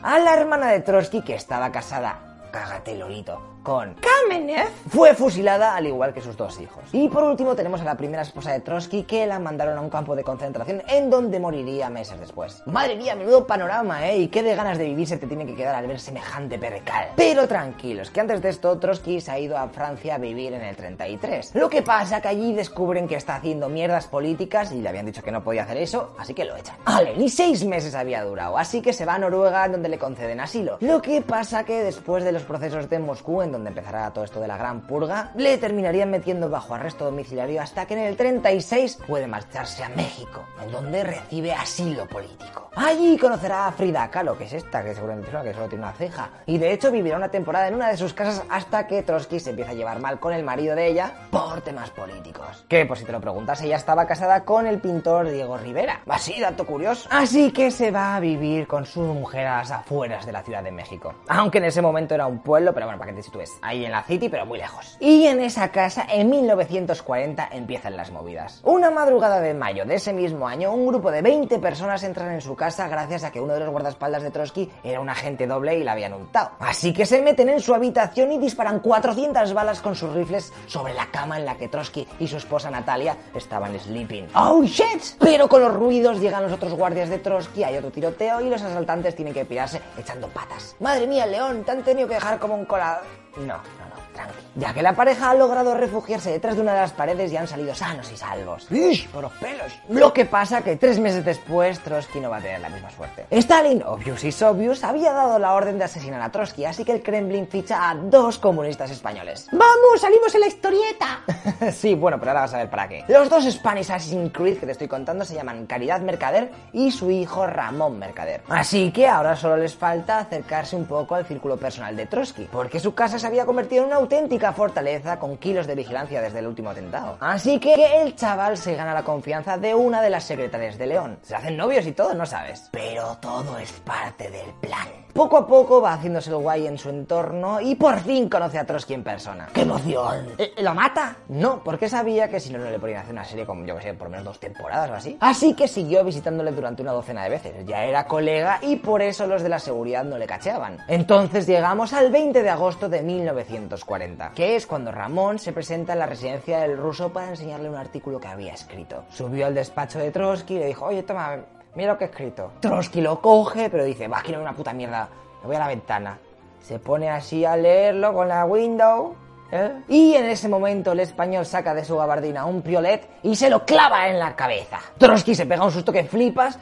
A 0.04 0.20
la 0.20 0.34
hermana 0.34 0.68
de 0.68 0.82
Trotsky, 0.82 1.22
que 1.22 1.36
estaba 1.36 1.72
casada, 1.72 2.20
cágate 2.52 2.98
lorito, 2.98 3.57
con 3.68 3.96
Kamenev. 3.96 4.70
fue 4.88 5.14
fusilada 5.14 5.76
al 5.76 5.86
igual 5.86 6.14
que 6.14 6.22
sus 6.22 6.38
dos 6.38 6.58
hijos. 6.62 6.86
Y 6.94 7.10
por 7.10 7.24
último 7.24 7.54
tenemos 7.54 7.82
a 7.82 7.84
la 7.84 7.98
primera 7.98 8.22
esposa 8.22 8.54
de 8.54 8.62
Trotsky 8.62 9.04
que 9.04 9.28
la 9.28 9.40
mandaron 9.40 9.78
a 9.78 9.82
un 9.82 9.90
campo 9.90 10.16
de 10.16 10.24
concentración 10.24 10.82
en 10.88 11.10
donde 11.10 11.38
moriría 11.38 11.90
meses 11.90 12.18
después. 12.18 12.64
Madre 12.66 12.96
mía, 12.96 13.14
menudo 13.14 13.46
panorama, 13.46 14.08
¿eh? 14.08 14.20
Y 14.20 14.30
qué 14.30 14.42
de 14.42 14.56
ganas 14.56 14.78
de 14.78 14.86
vivir 14.86 15.06
se 15.06 15.18
te 15.18 15.28
tiene 15.28 15.46
que 15.46 15.54
quedar 15.54 15.76
al 15.76 15.86
ver 15.86 16.00
semejante 16.00 16.58
percal. 16.58 17.10
Pero 17.18 17.46
tranquilos, 17.46 18.10
que 18.10 18.22
antes 18.22 18.42
de 18.42 18.48
esto 18.48 18.80
Trotsky 18.80 19.20
se 19.20 19.32
ha 19.32 19.38
ido 19.38 19.58
a 19.58 19.68
Francia 19.68 20.16
a 20.16 20.18
vivir 20.18 20.54
en 20.54 20.62
el 20.62 20.78
33. 20.78 21.54
Lo 21.56 21.70
que 21.70 21.82
pasa 21.82 22.22
que 22.22 22.30
allí 22.30 22.54
descubren 22.54 23.06
que 23.06 23.16
está 23.16 23.36
haciendo 23.36 23.68
mierdas 23.68 24.08
políticas 24.08 24.72
y 24.72 24.80
le 24.80 24.88
habían 24.88 25.08
dicho 25.08 25.22
que 25.22 25.34
no 25.34 25.44
podía 25.44 25.64
hacer 25.64 25.76
eso, 25.76 26.16
así 26.18 26.34
que 26.34 26.46
lo 26.46 26.56
echan. 26.56 26.78
Vale, 26.86 27.18
ni 27.18 27.28
seis 27.28 27.66
meses 27.66 27.96
había 27.96 28.24
durado, 28.24 28.58
así 28.58 28.82
que 28.82 28.94
se 28.94 29.04
va 29.04 29.16
a 29.16 29.20
Noruega 29.20 29.68
donde 29.68 29.90
le 29.90 29.98
conceden 29.98 30.40
asilo. 30.40 30.78
Lo 30.80 31.02
que 31.02 31.22
pasa 31.22 31.66
que 31.66 31.84
después 31.84 32.24
de 32.24 32.32
los 32.32 32.44
procesos 32.44 32.90
de 32.90 33.00
Moscú 33.00 33.42
en 33.42 33.57
donde 33.58 33.70
empezará 33.70 34.12
todo 34.14 34.24
esto 34.24 34.40
de 34.40 34.48
la 34.48 34.58
gran 34.58 34.82
purga, 34.82 35.32
le 35.36 35.58
terminarían 35.58 36.10
metiendo 36.12 36.50
bajo 36.50 36.76
arresto 36.76 37.06
domiciliario 37.06 37.62
hasta 37.62 37.86
que 37.86 37.96
en 37.96 38.02
el 38.02 38.16
36 38.16 39.00
puede 39.08 39.28
marcharse 39.28 39.84
a 39.84 39.90
México, 39.90 40.46
en 40.64 40.72
donde 40.72 41.04
recibe 41.04 41.54
asilo 41.54 42.08
político. 42.08 42.67
Allí 42.80 43.18
conocerá 43.18 43.66
a 43.66 43.72
Frida 43.72 44.08
Kahlo, 44.12 44.38
que 44.38 44.44
es 44.44 44.54
esta, 44.54 44.84
que 44.84 44.94
seguramente 44.94 45.30
es 45.30 45.34
una 45.34 45.44
que 45.44 45.52
solo 45.52 45.68
tiene 45.68 45.84
una 45.84 45.94
ceja, 45.94 46.30
y 46.46 46.60
de 46.60 46.72
hecho 46.72 46.92
vivirá 46.92 47.18
una 47.18 47.30
temporada 47.30 47.68
en 47.68 47.74
una 47.74 47.90
de 47.90 47.98
sus 47.98 48.14
casas 48.14 48.44
hasta 48.52 48.86
que 48.86 49.02
Trotsky 49.02 49.40
se 49.40 49.50
empieza 49.50 49.72
a 49.72 49.74
llevar 49.74 50.00
mal 50.00 50.20
con 50.20 50.32
el 50.32 50.44
marido 50.44 50.76
de 50.76 50.86
ella 50.86 51.12
por 51.32 51.62
temas 51.62 51.90
políticos. 51.90 52.66
Que, 52.68 52.86
por 52.86 52.96
si 52.96 53.04
te 53.04 53.12
lo 53.12 53.20
preguntas, 53.20 53.60
ella 53.64 53.78
estaba 53.78 54.06
casada 54.06 54.46
con 54.46 54.68
el 54.68 54.80
pintor 54.80 55.28
Diego 55.28 55.58
Rivera. 55.58 56.02
Así, 56.08 56.40
dato 56.40 56.68
curioso. 56.68 57.10
Así 57.12 57.52
que 57.52 57.72
se 57.72 57.90
va 57.90 58.16
a 58.16 58.20
vivir 58.20 58.68
con 58.68 58.86
su 58.86 59.02
mujer 59.02 59.48
a 59.48 59.58
las 59.58 59.72
afueras 59.72 60.28
de 60.28 60.34
la 60.34 60.44
Ciudad 60.44 60.62
de 60.62 60.72
México. 60.72 61.16
Aunque 61.30 61.58
en 61.58 61.66
ese 61.66 61.82
momento 61.82 62.14
era 62.14 62.28
un 62.28 62.44
pueblo, 62.44 62.76
pero 62.76 62.86
bueno, 62.86 63.00
para 63.00 63.10
que 63.10 63.18
te 63.18 63.24
sitúes. 63.24 63.58
Ahí 63.64 63.86
en 63.86 63.92
la 63.92 64.04
City, 64.04 64.30
pero 64.30 64.46
muy 64.46 64.60
lejos. 64.60 64.98
Y 65.00 65.26
en 65.26 65.42
esa 65.42 65.70
casa, 65.70 66.06
en 66.08 66.30
1940, 66.30 67.50
empiezan 67.54 67.98
las 67.98 68.12
movidas. 68.12 68.62
Una 68.64 68.92
madrugada 68.92 69.40
de 69.40 69.56
mayo 69.56 69.84
de 69.84 69.96
ese 69.96 70.14
mismo 70.14 70.48
año, 70.48 70.72
un 70.72 70.86
grupo 70.86 71.10
de 71.10 71.24
20 71.24 71.58
personas 71.58 72.04
entran 72.04 72.34
en 72.34 72.42
su 72.42 72.56
casa 72.56 72.67
gracias 72.76 73.24
a 73.24 73.32
que 73.32 73.40
uno 73.40 73.54
de 73.54 73.62
los 73.62 73.70
guardaespaldas 73.70 74.24
de 74.24 74.32
Trotsky 74.32 74.70
era 74.84 75.00
un 75.00 75.10
agente 75.10 75.48
doble 75.48 75.78
y 75.78 75.84
la 75.84 75.94
habían 75.94 76.14
untado. 76.14 76.52
Así 76.60 76.94
que 76.94 77.06
se 77.06 77.22
meten 77.22 77.50
en 77.50 77.62
su 77.62 77.74
habitación 77.74 78.32
y 78.32 78.38
disparan 78.38 78.80
400 78.80 79.54
balas 79.54 79.80
con 79.82 79.96
sus 79.96 80.14
rifles 80.14 80.52
sobre 80.68 80.94
la 80.94 81.10
cama 81.10 81.38
en 81.38 81.46
la 81.46 81.56
que 81.56 81.70
Trotsky 81.70 82.08
y 82.20 82.28
su 82.28 82.38
esposa 82.38 82.70
Natalia 82.70 83.18
estaban 83.34 83.78
sleeping. 83.80 84.28
¡Oh, 84.36 84.64
shit! 84.64 85.16
Pero 85.20 85.48
con 85.48 85.62
los 85.62 85.74
ruidos 85.74 86.20
llegan 86.20 86.44
los 86.44 86.52
otros 86.52 86.74
guardias 86.74 87.10
de 87.10 87.20
Trotsky, 87.20 87.64
hay 87.64 87.78
otro 87.78 87.92
tiroteo 87.92 88.42
y 88.42 88.50
los 88.50 88.62
asaltantes 88.62 89.16
tienen 89.16 89.34
que 89.34 89.46
pirarse 89.46 89.82
echando 89.98 90.28
patas. 90.28 90.76
Madre 90.80 91.08
mía, 91.08 91.26
León, 91.26 91.64
te 91.64 91.72
han 91.72 91.84
tenido 91.84 92.08
que 92.08 92.16
dejar 92.16 92.40
como 92.40 92.56
un 92.56 92.66
colado. 92.66 93.02
No, 93.38 93.46
no, 93.46 93.54
no, 93.54 93.87
tranqui. 94.18 94.34
Ya 94.56 94.74
que 94.74 94.82
la 94.82 94.94
pareja 94.94 95.30
ha 95.30 95.36
logrado 95.36 95.76
refugiarse 95.76 96.32
detrás 96.32 96.56
de 96.56 96.62
una 96.62 96.74
de 96.74 96.82
las 96.82 96.92
paredes 96.92 97.32
y 97.32 97.38
han 97.38 97.48
salido 97.48 97.76
sanos 97.76 98.12
y 98.12 98.18
salvos. 98.18 98.68
¡Ish! 98.72 99.08
¡Por 99.10 99.24
los 99.24 99.34
pelos! 99.34 99.72
Lo 99.90 100.12
que 100.12 100.26
pasa 100.26 100.62
que 100.62 100.76
tres 100.76 101.00
meses 101.00 101.24
después 101.24 101.80
Trotsky 101.80 102.20
no 102.20 102.30
va 102.30 102.38
a 102.38 102.42
tener 102.42 102.60
la 102.60 102.70
misma 102.70 102.90
suerte. 102.92 103.26
Stalin, 103.32 103.84
obvious 103.84 104.24
is 104.24 104.42
obvious, 104.42 104.84
había 104.84 105.14
dado 105.14 105.38
la 105.40 105.54
orden 105.54 105.78
de 105.78 105.86
asesinar 105.86 106.22
a 106.22 106.32
Trotsky, 106.32 106.66
así 106.66 106.84
que 106.84 106.94
el 106.94 107.04
Kremlin 107.04 107.48
ficha 107.48 107.90
a 107.90 107.96
dos 107.96 108.40
comunistas 108.40 108.92
españoles. 108.92 109.48
Vamos, 109.52 110.02
salimos 110.02 110.34
en 110.34 110.42
la 110.42 110.48
historieta. 110.48 111.22
sí, 111.72 111.94
bueno, 111.96 112.20
pero 112.20 112.32
ahora 112.32 112.42
vas 112.42 112.54
a 112.54 112.58
ver 112.58 112.70
para 112.70 112.88
qué. 112.88 113.04
Los 113.08 113.30
dos 113.30 113.46
Spanish 113.46 113.92
Assassin's 113.92 114.32
Creed 114.34 114.58
que 114.58 114.66
te 114.66 114.72
estoy 114.72 114.88
contando 114.88 115.24
se 115.24 115.36
llaman 115.36 115.66
Caridad 115.66 116.02
Mercader 116.02 116.52
y 116.74 116.92
su 116.92 117.12
hijo 117.12 117.46
Ramón 117.46 118.00
Mercader. 118.00 118.42
Así 118.50 118.92
que 118.92 119.08
ahora 119.08 119.36
solo 119.36 119.58
les 119.58 119.76
falta 119.76 120.20
acercarse 120.20 120.76
un 120.76 120.86
poco 120.86 121.16
al 121.16 121.26
círculo 121.26 121.58
personal 121.58 121.96
de 121.96 122.06
Trotsky, 122.06 122.48
porque 122.52 122.80
su 122.80 122.94
casa 122.94 123.20
se 123.20 123.28
había 123.28 123.46
convertido 123.46 123.84
en 123.84 123.90
un 123.90 123.94
auténtica 124.08 124.54
fortaleza 124.54 125.20
con 125.20 125.36
kilos 125.36 125.68
de 125.68 125.76
vigilancia 125.76 126.22
desde 126.22 126.40
el 126.40 126.48
último 126.48 126.70
atentado. 126.70 127.18
Así 127.20 127.60
que 127.60 128.02
el 128.02 128.16
chaval 128.16 128.58
se 128.58 128.74
gana 128.74 128.94
la 128.94 129.04
confianza 129.04 129.58
de 129.58 129.76
una 129.76 130.02
de 130.02 130.10
las 130.10 130.24
secretarias 130.24 130.78
de 130.78 130.88
León. 130.88 131.20
Se 131.24 131.36
hacen 131.36 131.58
novios 131.58 131.86
y 131.86 131.92
todo, 131.92 132.14
no 132.14 132.26
sabes. 132.26 132.70
Pero 132.72 133.18
todo 133.18 133.58
es 133.58 133.70
parte 133.74 134.32
del 134.32 134.50
plan. 134.62 134.88
Poco 135.18 135.36
a 135.38 135.48
poco 135.48 135.82
va 135.82 135.94
haciéndose 135.94 136.30
el 136.30 136.36
guay 136.36 136.68
en 136.68 136.78
su 136.78 136.90
entorno 136.90 137.60
y 137.60 137.74
por 137.74 137.98
fin 138.02 138.30
conoce 138.30 138.60
a 138.60 138.68
Trotsky 138.68 138.94
en 138.94 139.04
persona. 139.04 139.48
¡Qué 139.52 139.62
emoción! 139.62 140.28
¿Eh, 140.38 140.54
¿Lo 140.60 140.76
mata? 140.76 141.16
No, 141.30 141.64
porque 141.64 141.90
sabía 141.90 142.30
que 142.30 142.40
si 142.40 142.54
no, 142.54 142.60
no 142.60 142.70
le 142.70 142.78
podían 142.78 143.00
hacer 143.00 143.14
una 143.14 143.26
serie 143.26 143.44
con, 143.44 143.66
yo 143.66 143.76
que 143.78 143.82
sé, 143.82 143.94
por 143.96 144.10
menos 144.10 144.26
dos 144.26 144.40
temporadas 144.40 144.92
o 144.92 144.94
así. 144.94 145.18
Así 145.20 145.56
que 145.56 145.68
siguió 145.68 146.04
visitándole 146.04 146.52
durante 146.52 146.84
una 146.84 146.92
docena 146.92 147.24
de 147.24 147.32
veces. 147.32 147.66
Ya 147.66 147.84
era 147.84 148.06
colega 148.06 148.60
y 148.62 148.76
por 148.76 149.02
eso 149.02 149.26
los 149.26 149.42
de 149.42 149.50
la 149.50 149.58
seguridad 149.58 150.04
no 150.04 150.20
le 150.20 150.28
cacheaban. 150.28 150.78
Entonces 150.88 151.48
llegamos 151.48 151.94
al 151.94 152.12
20 152.12 152.44
de 152.44 152.50
agosto 152.52 152.88
de 152.88 153.02
1940, 153.02 154.34
que 154.36 154.56
es 154.56 154.68
cuando 154.68 154.92
Ramón 154.92 155.40
se 155.40 155.52
presenta 155.52 155.94
en 155.94 156.00
la 156.00 156.06
residencia 156.06 156.60
del 156.60 156.78
ruso 156.78 157.12
para 157.12 157.30
enseñarle 157.30 157.72
un 157.72 157.76
artículo 157.76 158.20
que 158.20 158.28
había 158.28 158.54
escrito. 158.54 159.06
Subió 159.10 159.48
al 159.48 159.56
despacho 159.56 159.98
de 159.98 160.12
Trotsky 160.12 160.58
y 160.58 160.60
le 160.60 160.68
dijo, 160.68 160.86
oye, 160.86 161.02
toma, 161.02 161.40
mira 161.78 161.94
lo 161.94 161.98
que 162.00 162.06
he 162.06 162.08
escrito. 162.08 162.52
Trotsky 162.60 163.02
lo 163.02 163.22
coge, 163.22 163.70
pero 163.70 163.84
dice, 163.86 164.08
va, 164.08 164.22
quiero 164.24 164.42
una 164.42 164.54
puta 164.54 164.74
mierda, 164.74 165.08
me 165.42 165.48
voy 165.48 165.56
a 165.56 165.60
la 165.60 165.68
ventana. 165.68 166.18
Se 166.60 166.80
pone 166.80 167.10
así 167.10 167.46
a 167.46 167.56
leerlo 167.56 168.14
con 168.14 168.28
la 168.28 168.44
window. 168.46 169.16
¿Eh? 169.52 169.72
Y 169.88 170.14
en 170.14 170.26
ese 170.26 170.48
momento 170.48 170.92
el 170.92 171.00
español 171.00 171.46
saca 171.46 171.74
de 171.74 171.86
su 171.86 171.98
gabardina 171.98 172.46
un 172.46 172.62
piolet 172.62 173.08
y 173.24 173.36
se 173.36 173.50
lo 173.50 173.66
clava 173.66 174.08
en 174.10 174.20
la 174.20 174.36
cabeza. 174.36 174.80
Trotsky 174.98 175.36
se 175.36 175.46
pega 175.46 175.64
un 175.64 175.72
susto 175.72 175.92
que 175.92 176.04
flipas, 176.04 176.60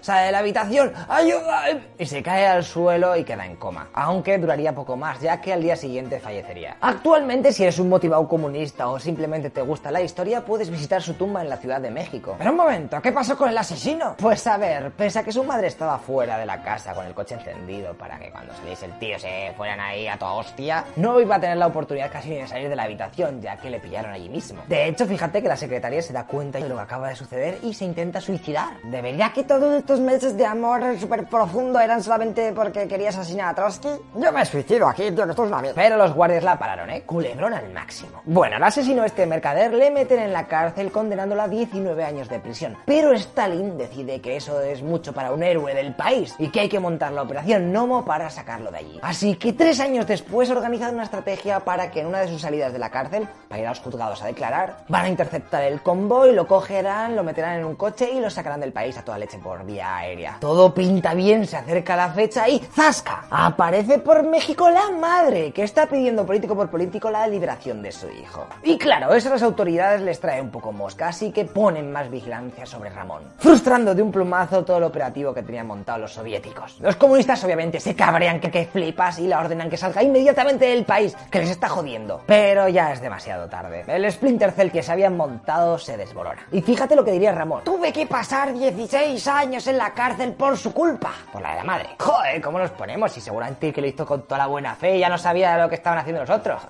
sale 0.00 0.26
de 0.26 0.32
la 0.32 0.38
habitación, 0.38 0.92
¡ayuda! 1.08 1.64
Y 1.98 2.06
se 2.06 2.22
cae 2.22 2.46
al 2.46 2.64
suelo 2.64 3.16
y 3.16 3.24
queda 3.24 3.46
en 3.46 3.56
coma. 3.56 3.88
Aunque 3.92 4.38
duraría 4.38 4.74
poco 4.74 4.96
más, 4.96 5.20
ya 5.20 5.40
que 5.40 5.52
al 5.52 5.62
día 5.62 5.76
siguiente 5.76 6.20
fallecería. 6.20 6.76
Actualmente, 6.80 7.52
si 7.52 7.62
eres 7.62 7.78
un 7.78 7.88
motivado 7.88 8.26
comunista 8.28 8.88
o 8.88 8.98
simplemente 8.98 9.50
te 9.50 9.62
gusta 9.62 9.90
la 9.90 10.00
historia, 10.00 10.44
puedes 10.44 10.70
visitar 10.70 11.02
su 11.02 11.14
tumba 11.14 11.42
en 11.42 11.48
la 11.48 11.56
Ciudad 11.56 11.80
de 11.80 11.90
México. 11.90 12.36
Pero 12.38 12.50
un 12.50 12.56
momento, 12.56 13.00
¿qué 13.02 13.12
pasó 13.12 13.36
con 13.36 13.48
el 13.48 13.58
asesino? 13.58 14.16
Pues 14.18 14.46
a 14.46 14.56
ver, 14.56 14.92
pese 14.92 15.20
a 15.20 15.24
que 15.24 15.32
su 15.32 15.44
madre 15.44 15.68
estaba 15.68 15.98
fuera 15.98 16.38
de 16.38 16.46
la 16.46 16.62
casa 16.62 16.94
con 16.94 17.06
el 17.06 17.14
coche 17.14 17.34
encendido 17.34 17.94
para 17.94 18.18
que 18.18 18.30
cuando 18.30 18.54
saliese 18.54 18.86
el 18.86 18.98
tío 18.98 19.18
se 19.18 19.52
fueran 19.56 19.80
ahí 19.80 20.06
a 20.06 20.18
toda 20.18 20.32
hostia, 20.32 20.84
no 20.96 21.20
iba 21.20 21.36
a 21.36 21.40
tener 21.40 21.56
la 21.56 21.66
oportunidad 21.66 22.10
casi 22.10 22.27
de 22.36 22.46
salir 22.46 22.68
de 22.68 22.76
la 22.76 22.84
habitación, 22.84 23.40
ya 23.40 23.56
que 23.56 23.70
le 23.70 23.80
pillaron 23.80 24.12
allí 24.12 24.28
mismo. 24.28 24.62
De 24.68 24.86
hecho, 24.86 25.06
fíjate 25.06 25.42
que 25.42 25.48
la 25.48 25.56
secretaria 25.56 26.02
se 26.02 26.12
da 26.12 26.26
cuenta 26.26 26.58
de 26.58 26.68
lo 26.68 26.76
que 26.76 26.82
acaba 26.82 27.08
de 27.08 27.16
suceder 27.16 27.58
y 27.62 27.74
se 27.74 27.84
intenta 27.84 28.20
suicidar. 28.20 28.80
¿De 28.82 29.02
verdad 29.02 29.32
que 29.32 29.44
todos 29.44 29.78
estos 29.78 30.00
meses 30.00 30.36
de 30.36 30.46
amor 30.46 30.82
súper 30.98 31.26
profundo 31.26 31.80
eran 31.80 32.02
solamente 32.02 32.52
porque 32.52 32.86
querías 32.88 33.16
asesinar 33.16 33.48
a 33.50 33.54
Trotsky? 33.54 33.88
Yo 34.14 34.32
me 34.32 34.44
suicido 34.44 34.88
aquí, 34.88 35.10
tío, 35.10 35.24
que 35.24 35.30
esto 35.30 35.44
es 35.44 35.50
una 35.50 35.60
mierda. 35.60 35.80
Pero 35.80 35.96
los 35.96 36.14
guardias 36.14 36.44
la 36.44 36.58
pararon, 36.58 36.90
¿eh? 36.90 37.02
Culebrón 37.02 37.54
al 37.54 37.70
máximo. 37.72 38.22
Bueno, 38.24 38.56
al 38.56 38.64
asesino 38.64 39.04
este 39.04 39.26
mercader 39.26 39.72
le 39.72 39.90
meten 39.90 40.20
en 40.20 40.32
la 40.32 40.46
cárcel 40.46 40.90
condenándola 40.90 41.44
a 41.44 41.48
19 41.48 42.04
años 42.04 42.28
de 42.28 42.38
prisión. 42.40 42.76
Pero 42.84 43.12
Stalin 43.12 43.76
decide 43.78 44.20
que 44.20 44.36
eso 44.36 44.60
es 44.60 44.82
mucho 44.82 45.12
para 45.12 45.32
un 45.32 45.42
héroe 45.42 45.74
del 45.74 45.94
país 45.94 46.34
y 46.38 46.48
que 46.48 46.60
hay 46.60 46.68
que 46.68 46.80
montar 46.80 47.12
la 47.12 47.22
operación 47.22 47.72
Nomo 47.72 48.04
para 48.04 48.30
sacarlo 48.30 48.70
de 48.70 48.78
allí. 48.78 48.98
Así 49.02 49.36
que 49.36 49.52
tres 49.52 49.80
años 49.80 50.06
después 50.06 50.50
organizan 50.50 50.94
una 50.94 51.04
estrategia 51.04 51.60
para 51.60 51.90
que 51.90 52.00
en 52.00 52.06
una 52.06 52.17
de 52.20 52.28
sus 52.28 52.40
salidas 52.40 52.72
de 52.72 52.78
la 52.78 52.90
cárcel, 52.90 53.28
para 53.48 53.60
ir 53.60 53.66
a 53.66 53.70
los 53.70 53.80
juzgados 53.80 54.22
a 54.22 54.26
declarar, 54.26 54.84
van 54.88 55.04
a 55.06 55.08
interceptar 55.08 55.62
el 55.64 55.82
convoy, 55.82 56.32
lo 56.32 56.46
cogerán, 56.46 57.16
lo 57.16 57.24
meterán 57.24 57.58
en 57.58 57.64
un 57.64 57.76
coche 57.76 58.10
y 58.10 58.20
lo 58.20 58.30
sacarán 58.30 58.60
del 58.60 58.72
país 58.72 58.96
a 58.98 59.02
toda 59.02 59.18
leche 59.18 59.38
por 59.38 59.64
vía 59.64 59.96
aérea. 59.96 60.36
Todo 60.40 60.74
pinta 60.74 61.14
bien, 61.14 61.46
se 61.46 61.56
acerca 61.56 61.96
la 61.96 62.10
fecha 62.10 62.48
y 62.48 62.58
¡zasca! 62.58 63.24
Aparece 63.30 63.98
por 63.98 64.22
México 64.22 64.70
la 64.70 64.90
madre, 64.90 65.52
que 65.52 65.62
está 65.62 65.86
pidiendo 65.86 66.26
político 66.26 66.54
por 66.54 66.70
político 66.70 67.10
la 67.10 67.26
liberación 67.26 67.82
de 67.82 67.92
su 67.92 68.08
hijo. 68.10 68.46
Y 68.62 68.78
claro, 68.78 69.14
eso 69.14 69.28
a 69.28 69.32
las 69.32 69.42
autoridades 69.42 70.00
les 70.00 70.20
trae 70.20 70.40
un 70.40 70.50
poco 70.50 70.72
mosca, 70.72 71.08
así 71.08 71.32
que 71.32 71.44
ponen 71.44 71.92
más 71.92 72.10
vigilancia 72.10 72.66
sobre 72.66 72.90
Ramón, 72.90 73.22
frustrando 73.38 73.94
de 73.94 74.02
un 74.02 74.12
plumazo 74.12 74.64
todo 74.64 74.78
el 74.78 74.84
operativo 74.84 75.34
que 75.34 75.42
tenían 75.42 75.66
montado 75.66 75.98
los 75.98 76.12
soviéticos. 76.12 76.80
Los 76.80 76.96
comunistas 76.96 77.42
obviamente 77.44 77.80
se 77.80 77.94
cabrean 77.94 78.40
que, 78.40 78.50
que 78.50 78.66
flipas 78.66 79.18
y 79.18 79.26
la 79.26 79.40
ordenan 79.40 79.70
que 79.70 79.76
salga 79.76 80.02
inmediatamente 80.02 80.66
del 80.66 80.84
país, 80.84 81.16
que 81.30 81.40
les 81.40 81.50
está 81.50 81.68
jodiendo. 81.68 82.07
Pero 82.26 82.68
ya 82.68 82.92
es 82.92 83.00
demasiado 83.00 83.48
tarde. 83.48 83.84
El 83.86 84.10
Splinter 84.10 84.52
Cell 84.52 84.70
que 84.70 84.82
se 84.82 84.92
habían 84.92 85.16
montado 85.16 85.78
se 85.78 85.96
desborona. 85.96 86.46
Y 86.50 86.62
fíjate 86.62 86.96
lo 86.96 87.04
que 87.04 87.12
diría 87.12 87.32
Ramón. 87.32 87.64
Tuve 87.64 87.92
que 87.92 88.06
pasar 88.06 88.52
16 88.52 89.26
años 89.28 89.66
en 89.66 89.78
la 89.78 89.92
cárcel 89.92 90.32
por 90.32 90.56
su 90.56 90.72
culpa. 90.72 91.12
Por 91.32 91.42
la 91.42 91.50
de 91.50 91.56
la 91.56 91.64
madre. 91.64 91.90
Joder, 91.98 92.40
¿cómo 92.40 92.58
nos 92.58 92.70
ponemos? 92.70 93.16
Y 93.16 93.20
seguramente 93.20 93.72
que 93.72 93.80
lo 93.80 93.86
hizo 93.86 94.06
con 94.06 94.22
toda 94.22 94.38
la 94.38 94.46
buena 94.46 94.74
fe 94.74 94.96
y 94.96 95.00
ya 95.00 95.08
no 95.08 95.18
sabía 95.18 95.58
lo 95.58 95.68
que 95.68 95.74
estaban 95.74 95.98
haciendo 95.98 96.22
los 96.22 96.30
otros. 96.30 96.62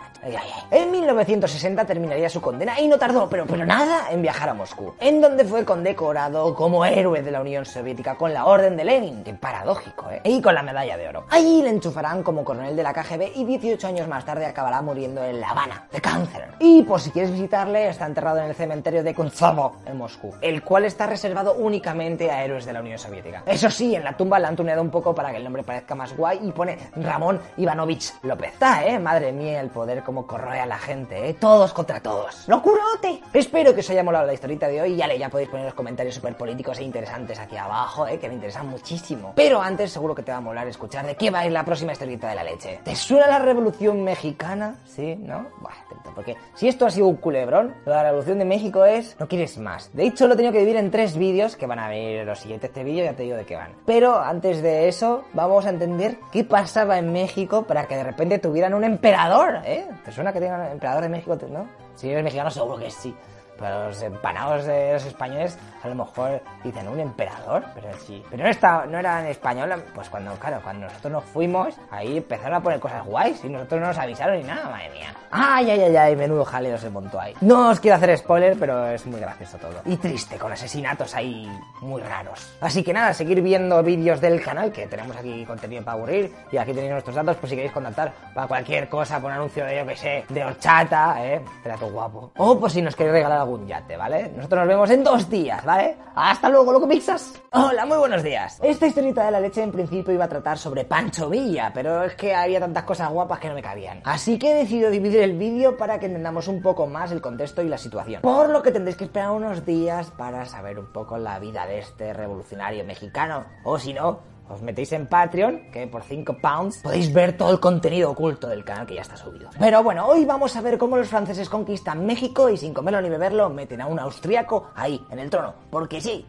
En 0.70 0.90
1960 0.90 1.84
terminaría 1.84 2.28
su 2.28 2.40
condena 2.40 2.80
y 2.80 2.88
no 2.88 2.98
tardó, 2.98 3.28
pero, 3.28 3.47
pero 3.47 3.64
nada, 3.64 4.10
en 4.10 4.22
viajar 4.22 4.48
a 4.48 4.55
Moscú, 4.55 4.94
en 5.00 5.20
donde 5.20 5.44
fue 5.44 5.64
condecorado 5.64 6.55
como 6.55 6.84
héroe 6.84 7.22
de 7.22 7.30
la 7.30 7.40
Unión 7.40 7.64
Soviética 7.64 8.16
con 8.16 8.34
la 8.34 8.47
Orden 8.47 8.76
de 8.76 8.84
Lenin, 8.84 9.22
que 9.22 9.34
paradójico, 9.34 10.10
¿eh? 10.10 10.20
Y 10.24 10.42
con 10.42 10.55
la 10.55 10.62
medalla 10.62 10.97
de 10.97 11.08
oro. 11.08 11.24
Allí 11.30 11.62
le 11.62 11.70
enchufarán 11.70 12.22
como 12.22 12.44
coronel 12.44 12.76
de 12.76 12.82
la 12.82 12.92
KGB 12.92 13.32
y 13.36 13.44
18 13.44 13.86
años 13.86 14.08
más 14.08 14.24
tarde 14.24 14.47
acabará 14.47 14.82
muriendo 14.82 15.24
en 15.24 15.40
La 15.40 15.50
Habana, 15.50 15.86
de 15.92 16.00
cáncer. 16.00 16.48
Y 16.58 16.82
por 16.82 17.00
si 17.00 17.10
quieres 17.10 17.30
visitarle, 17.30 17.88
está 17.88 18.06
enterrado 18.06 18.38
en 18.38 18.47
el 18.47 18.55
cementerio 18.55 19.02
de 19.02 19.14
Kuntsovo, 19.14 19.76
en 19.86 19.97
Moscú, 19.97 20.34
el 20.40 20.62
cual 20.62 20.84
está 20.84 21.06
reservado 21.06 21.55
únicamente 21.55 22.30
a 22.30 22.44
héroes 22.44 22.66
de 22.66 22.72
la 22.72 22.80
Unión 22.80 22.98
Soviética. 22.98 23.42
Eso 23.47 23.70
sí, 23.70 23.94
en 23.94 24.05
la 24.05 24.16
tumba 24.16 24.38
le 24.38 24.47
han 24.47 24.56
tuneado 24.56 24.82
un 24.82 24.90
poco 24.90 25.14
para 25.14 25.30
que 25.30 25.36
el 25.36 25.44
nombre 25.44 25.62
parezca 25.62 25.94
más 25.94 26.16
guay 26.16 26.40
y 26.42 26.52
pone 26.52 26.78
Ramón 26.97 27.40
Ivanovich 27.56 28.14
López. 28.22 28.52
Está, 28.52 28.84
¿eh? 28.86 28.98
Madre 28.98 29.32
mía, 29.32 29.60
el 29.60 29.68
poder 29.68 30.02
como 30.08 30.26
corroe 30.26 30.58
a 30.58 30.64
la 30.64 30.78
gente, 30.78 31.28
¿eh? 31.28 31.34
Todos 31.34 31.74
contra 31.74 32.00
todos. 32.00 32.48
¡Locurote! 32.48 33.20
Espero 33.34 33.74
que 33.74 33.80
os 33.80 33.90
haya 33.90 34.02
molado 34.02 34.24
la 34.24 34.32
historieta 34.32 34.66
de 34.66 34.80
hoy 34.80 34.96
ya, 34.96 35.06
le- 35.06 35.18
ya 35.18 35.28
podéis 35.28 35.50
poner 35.50 35.66
los 35.66 35.74
comentarios 35.74 36.14
súper 36.14 36.34
políticos 36.34 36.78
e 36.78 36.82
interesantes 36.84 37.38
aquí 37.38 37.58
abajo, 37.58 38.06
¿eh? 38.06 38.18
Que 38.18 38.26
me 38.26 38.34
interesan 38.36 38.68
muchísimo. 38.68 39.34
Pero 39.36 39.60
antes 39.60 39.92
seguro 39.92 40.14
que 40.14 40.22
te 40.22 40.32
va 40.32 40.38
a 40.38 40.40
molar 40.40 40.66
escuchar 40.66 41.04
de 41.04 41.14
qué 41.14 41.30
va 41.30 41.40
a 41.40 41.46
ir 41.46 41.52
la 41.52 41.62
próxima 41.62 41.92
historieta 41.92 42.30
de 42.30 42.36
la 42.36 42.42
leche. 42.42 42.80
¿Te 42.82 42.96
suena 42.96 43.26
la 43.26 43.38
Revolución 43.38 44.02
Mexicana? 44.02 44.76
¿Sí? 44.86 45.14
¿No? 45.16 45.46
Buah, 45.60 45.74
porque 46.14 46.38
si 46.54 46.68
esto 46.68 46.86
ha 46.86 46.90
sido 46.90 47.06
un 47.08 47.16
culebrón, 47.16 47.74
la 47.84 48.02
Revolución 48.02 48.38
de 48.38 48.46
México 48.46 48.86
es... 48.86 49.14
No 49.20 49.28
quieres 49.28 49.58
más. 49.58 49.90
De 49.94 50.04
hecho, 50.06 50.26
lo 50.26 50.32
he 50.32 50.36
tenido 50.36 50.52
que 50.54 50.60
dividir 50.60 50.78
en 50.78 50.90
tres 50.90 51.18
vídeos 51.18 51.54
que 51.54 51.66
van 51.66 51.80
a 51.80 51.88
venir 51.90 52.24
los 52.24 52.38
siguientes 52.38 52.70
este 52.70 52.82
vídeo, 52.82 53.04
ya 53.04 53.12
te 53.12 53.24
digo 53.24 53.36
de 53.36 53.44
qué 53.44 53.56
van. 53.56 53.72
Pero 53.84 54.18
antes 54.18 54.62
de 54.62 54.88
eso, 54.88 55.24
vamos 55.34 55.66
a 55.66 55.68
entender 55.68 56.16
qué 56.32 56.44
pasaba 56.44 56.98
en 56.98 57.12
México 57.12 57.64
para 57.64 57.86
que 57.86 57.94
de 57.96 58.04
repente 58.04 58.38
tuvieran 58.38 58.72
un 58.72 58.84
emperador, 58.84 59.60
¿eh? 59.64 59.86
¿Te 60.08 60.14
suena 60.14 60.32
que 60.32 60.40
tengan 60.40 60.62
un 60.62 60.66
emperador 60.68 61.02
de 61.02 61.10
México, 61.10 61.36
no? 61.50 61.68
Si 61.94 62.08
eres 62.08 62.24
mexicano, 62.24 62.50
seguro 62.50 62.78
que 62.78 62.90
sí. 62.90 63.14
Pero 63.58 63.88
los 63.88 64.00
empanados 64.00 64.64
de 64.64 64.94
los 64.94 65.04
españoles 65.04 65.58
a 65.82 65.88
lo 65.88 65.96
mejor 65.96 66.40
dicen 66.64 66.88
un 66.88 66.98
emperador, 66.98 67.62
pero 67.74 67.92
sí. 67.98 68.24
Pero 68.30 68.44
no, 68.44 68.48
está, 68.48 68.86
no 68.86 68.98
eran 68.98 69.26
españoles, 69.26 69.80
pues 69.94 70.08
cuando, 70.08 70.32
claro, 70.36 70.60
cuando 70.62 70.86
nosotros 70.86 71.12
nos 71.12 71.24
fuimos, 71.24 71.76
ahí 71.90 72.16
empezaron 72.16 72.54
a 72.54 72.62
poner 72.62 72.80
cosas 72.80 73.04
guays 73.04 73.44
y 73.44 73.50
nosotros 73.50 73.82
no 73.82 73.88
nos 73.88 73.98
avisaron 73.98 74.38
ni 74.38 74.44
nada, 74.44 74.70
madre 74.70 74.88
mía. 74.94 75.14
Ay, 75.31 75.70
ay, 75.70 75.81
ay, 75.81 75.97
ay, 75.97 76.16
menudo 76.16 76.44
jaleo 76.44 76.78
se 76.78 76.89
montó 76.90 77.20
ahí. 77.20 77.34
No 77.40 77.70
os 77.70 77.81
quiero 77.81 77.97
hacer 77.97 78.16
spoiler, 78.16 78.57
pero 78.58 78.86
es 78.89 79.05
muy 79.07 79.20
gracioso 79.20 79.58
todo. 79.58 79.81
Y 79.84 79.97
triste, 79.97 80.36
con 80.36 80.52
asesinatos 80.52 81.15
ahí 81.15 81.48
muy 81.81 82.00
raros. 82.00 82.55
Así 82.60 82.82
que 82.82 82.92
nada, 82.92 83.12
seguir 83.12 83.42
viendo 83.42 83.82
vídeos 83.82 84.20
del 84.20 84.42
canal, 84.42 84.73
que 84.73 84.86
tenemos 84.86 85.16
aquí 85.16 85.44
contenido 85.44 85.84
para 85.84 85.97
aburrir, 85.98 86.32
y 86.50 86.57
aquí 86.57 86.73
tenéis 86.73 86.92
nuestros 86.92 87.15
datos 87.15 87.36
por 87.36 87.48
si 87.48 87.57
queréis 87.57 87.73
contactar 87.73 88.12
para 88.34 88.47
cualquier 88.47 88.89
cosa, 88.89 89.20
por 89.20 89.31
un 89.31 89.36
anuncio 89.36 89.65
de, 89.65 89.76
yo 89.78 89.86
que 89.86 89.97
sé, 89.97 90.24
de 90.28 90.44
horchata, 90.44 91.16
eh, 91.24 91.42
trato 91.62 91.90
guapo. 91.90 92.32
O 92.39 92.58
por 92.58 92.70
si 92.70 92.81
nos 92.81 92.97
queréis 92.97 93.15
regalar 93.15 93.39
algún 93.39 93.66
yate, 93.66 93.97
¿vale? 93.97 94.32
Nosotros 94.34 94.60
nos 94.60 94.68
vemos 94.68 94.90
en 94.90 95.05
dos 95.05 95.28
días, 95.28 95.65
¿vale? 95.65 95.97
Hasta 96.15 96.48
luego, 96.48 96.73
loco 96.73 96.89
pizzas. 96.89 97.34
Hola, 97.52 97.84
muy 97.86 97.98
buenos 97.98 98.23
días. 98.23 98.58
Esta 98.62 98.86
historieta 98.86 99.24
de 99.24 99.31
la 99.31 99.40
leche 99.40 99.62
en 99.62 99.73
principio 99.73 100.12
iba 100.12 100.24
a 100.24 100.28
tratar 100.28 100.58
sobre 100.58 100.84
Pancho 100.84 101.28
Villa, 101.28 101.70
pero 101.73 102.05
es 102.05 102.15
que 102.15 102.34
había 102.34 102.60
tantas 102.60 102.84
cosas 102.84 103.10
guapas 103.10 103.39
que 103.39 103.48
no 103.48 103.55
me 103.55 103.62
cabían. 103.62 104.00
Así 104.05 104.39
que 104.39 104.50
he 104.50 104.55
decidido 104.55 104.90
dividir 104.90 105.17
el 105.20 105.36
vídeo 105.36 105.76
para 105.76 105.98
que 105.98 106.06
entendamos 106.06 106.48
un 106.48 106.62
poco 106.62 106.86
más 106.86 107.12
el 107.12 107.20
contexto 107.20 107.62
y 107.62 107.68
la 107.68 107.78
situación. 107.78 108.22
Por 108.22 108.48
lo 108.50 108.62
que 108.62 108.72
tendréis 108.72 108.97
que 108.97 109.05
esperar 109.05 109.30
unos 109.30 109.64
días 109.64 110.10
para 110.10 110.44
saber 110.47 110.78
un 110.78 110.92
poco 110.92 111.18
la 111.18 111.38
vida 111.38 111.66
de 111.66 111.78
este 111.78 112.12
revolucionario 112.12 112.84
mexicano. 112.84 113.44
O 113.64 113.78
si 113.78 113.92
no, 113.92 114.20
os 114.48 114.62
metéis 114.62 114.92
en 114.92 115.06
Patreon, 115.06 115.70
que 115.70 115.86
por 115.86 116.02
5 116.02 116.38
pounds 116.40 116.78
podéis 116.78 117.12
ver 117.12 117.36
todo 117.36 117.50
el 117.50 117.60
contenido 117.60 118.10
oculto 118.10 118.48
del 118.48 118.64
canal 118.64 118.86
que 118.86 118.94
ya 118.94 119.02
está 119.02 119.16
subido. 119.16 119.50
Pero 119.58 119.82
bueno, 119.82 120.06
hoy 120.06 120.24
vamos 120.24 120.56
a 120.56 120.60
ver 120.60 120.78
cómo 120.78 120.97
los 120.97 121.08
franceses 121.08 121.48
conquistan 121.48 122.06
México 122.06 122.48
y 122.48 122.56
sin 122.56 122.72
comerlo 122.72 123.02
ni 123.02 123.10
beberlo 123.10 123.50
meten 123.50 123.80
a 123.80 123.86
un 123.86 123.98
austriaco 123.98 124.70
ahí, 124.74 125.05
en 125.10 125.18
el 125.18 125.30
trono. 125.30 125.55
Porque 125.70 126.00
sí, 126.00 126.26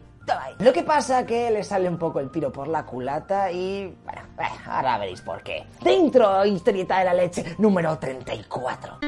Lo 0.58 0.72
que 0.72 0.82
pasa 0.82 1.24
que 1.24 1.50
le 1.50 1.64
sale 1.64 1.88
un 1.88 1.98
poco 1.98 2.20
el 2.20 2.30
tiro 2.30 2.52
por 2.52 2.68
la 2.68 2.84
culata 2.84 3.50
y... 3.50 3.96
Bueno, 4.04 4.22
eh, 4.38 4.60
ahora 4.66 4.98
veréis 4.98 5.20
por 5.20 5.42
qué. 5.42 5.66
Dentro, 5.82 6.44
historieta 6.44 6.98
de 6.98 7.04
la 7.04 7.14
leche 7.14 7.54
número 7.58 7.98
34. 7.98 8.98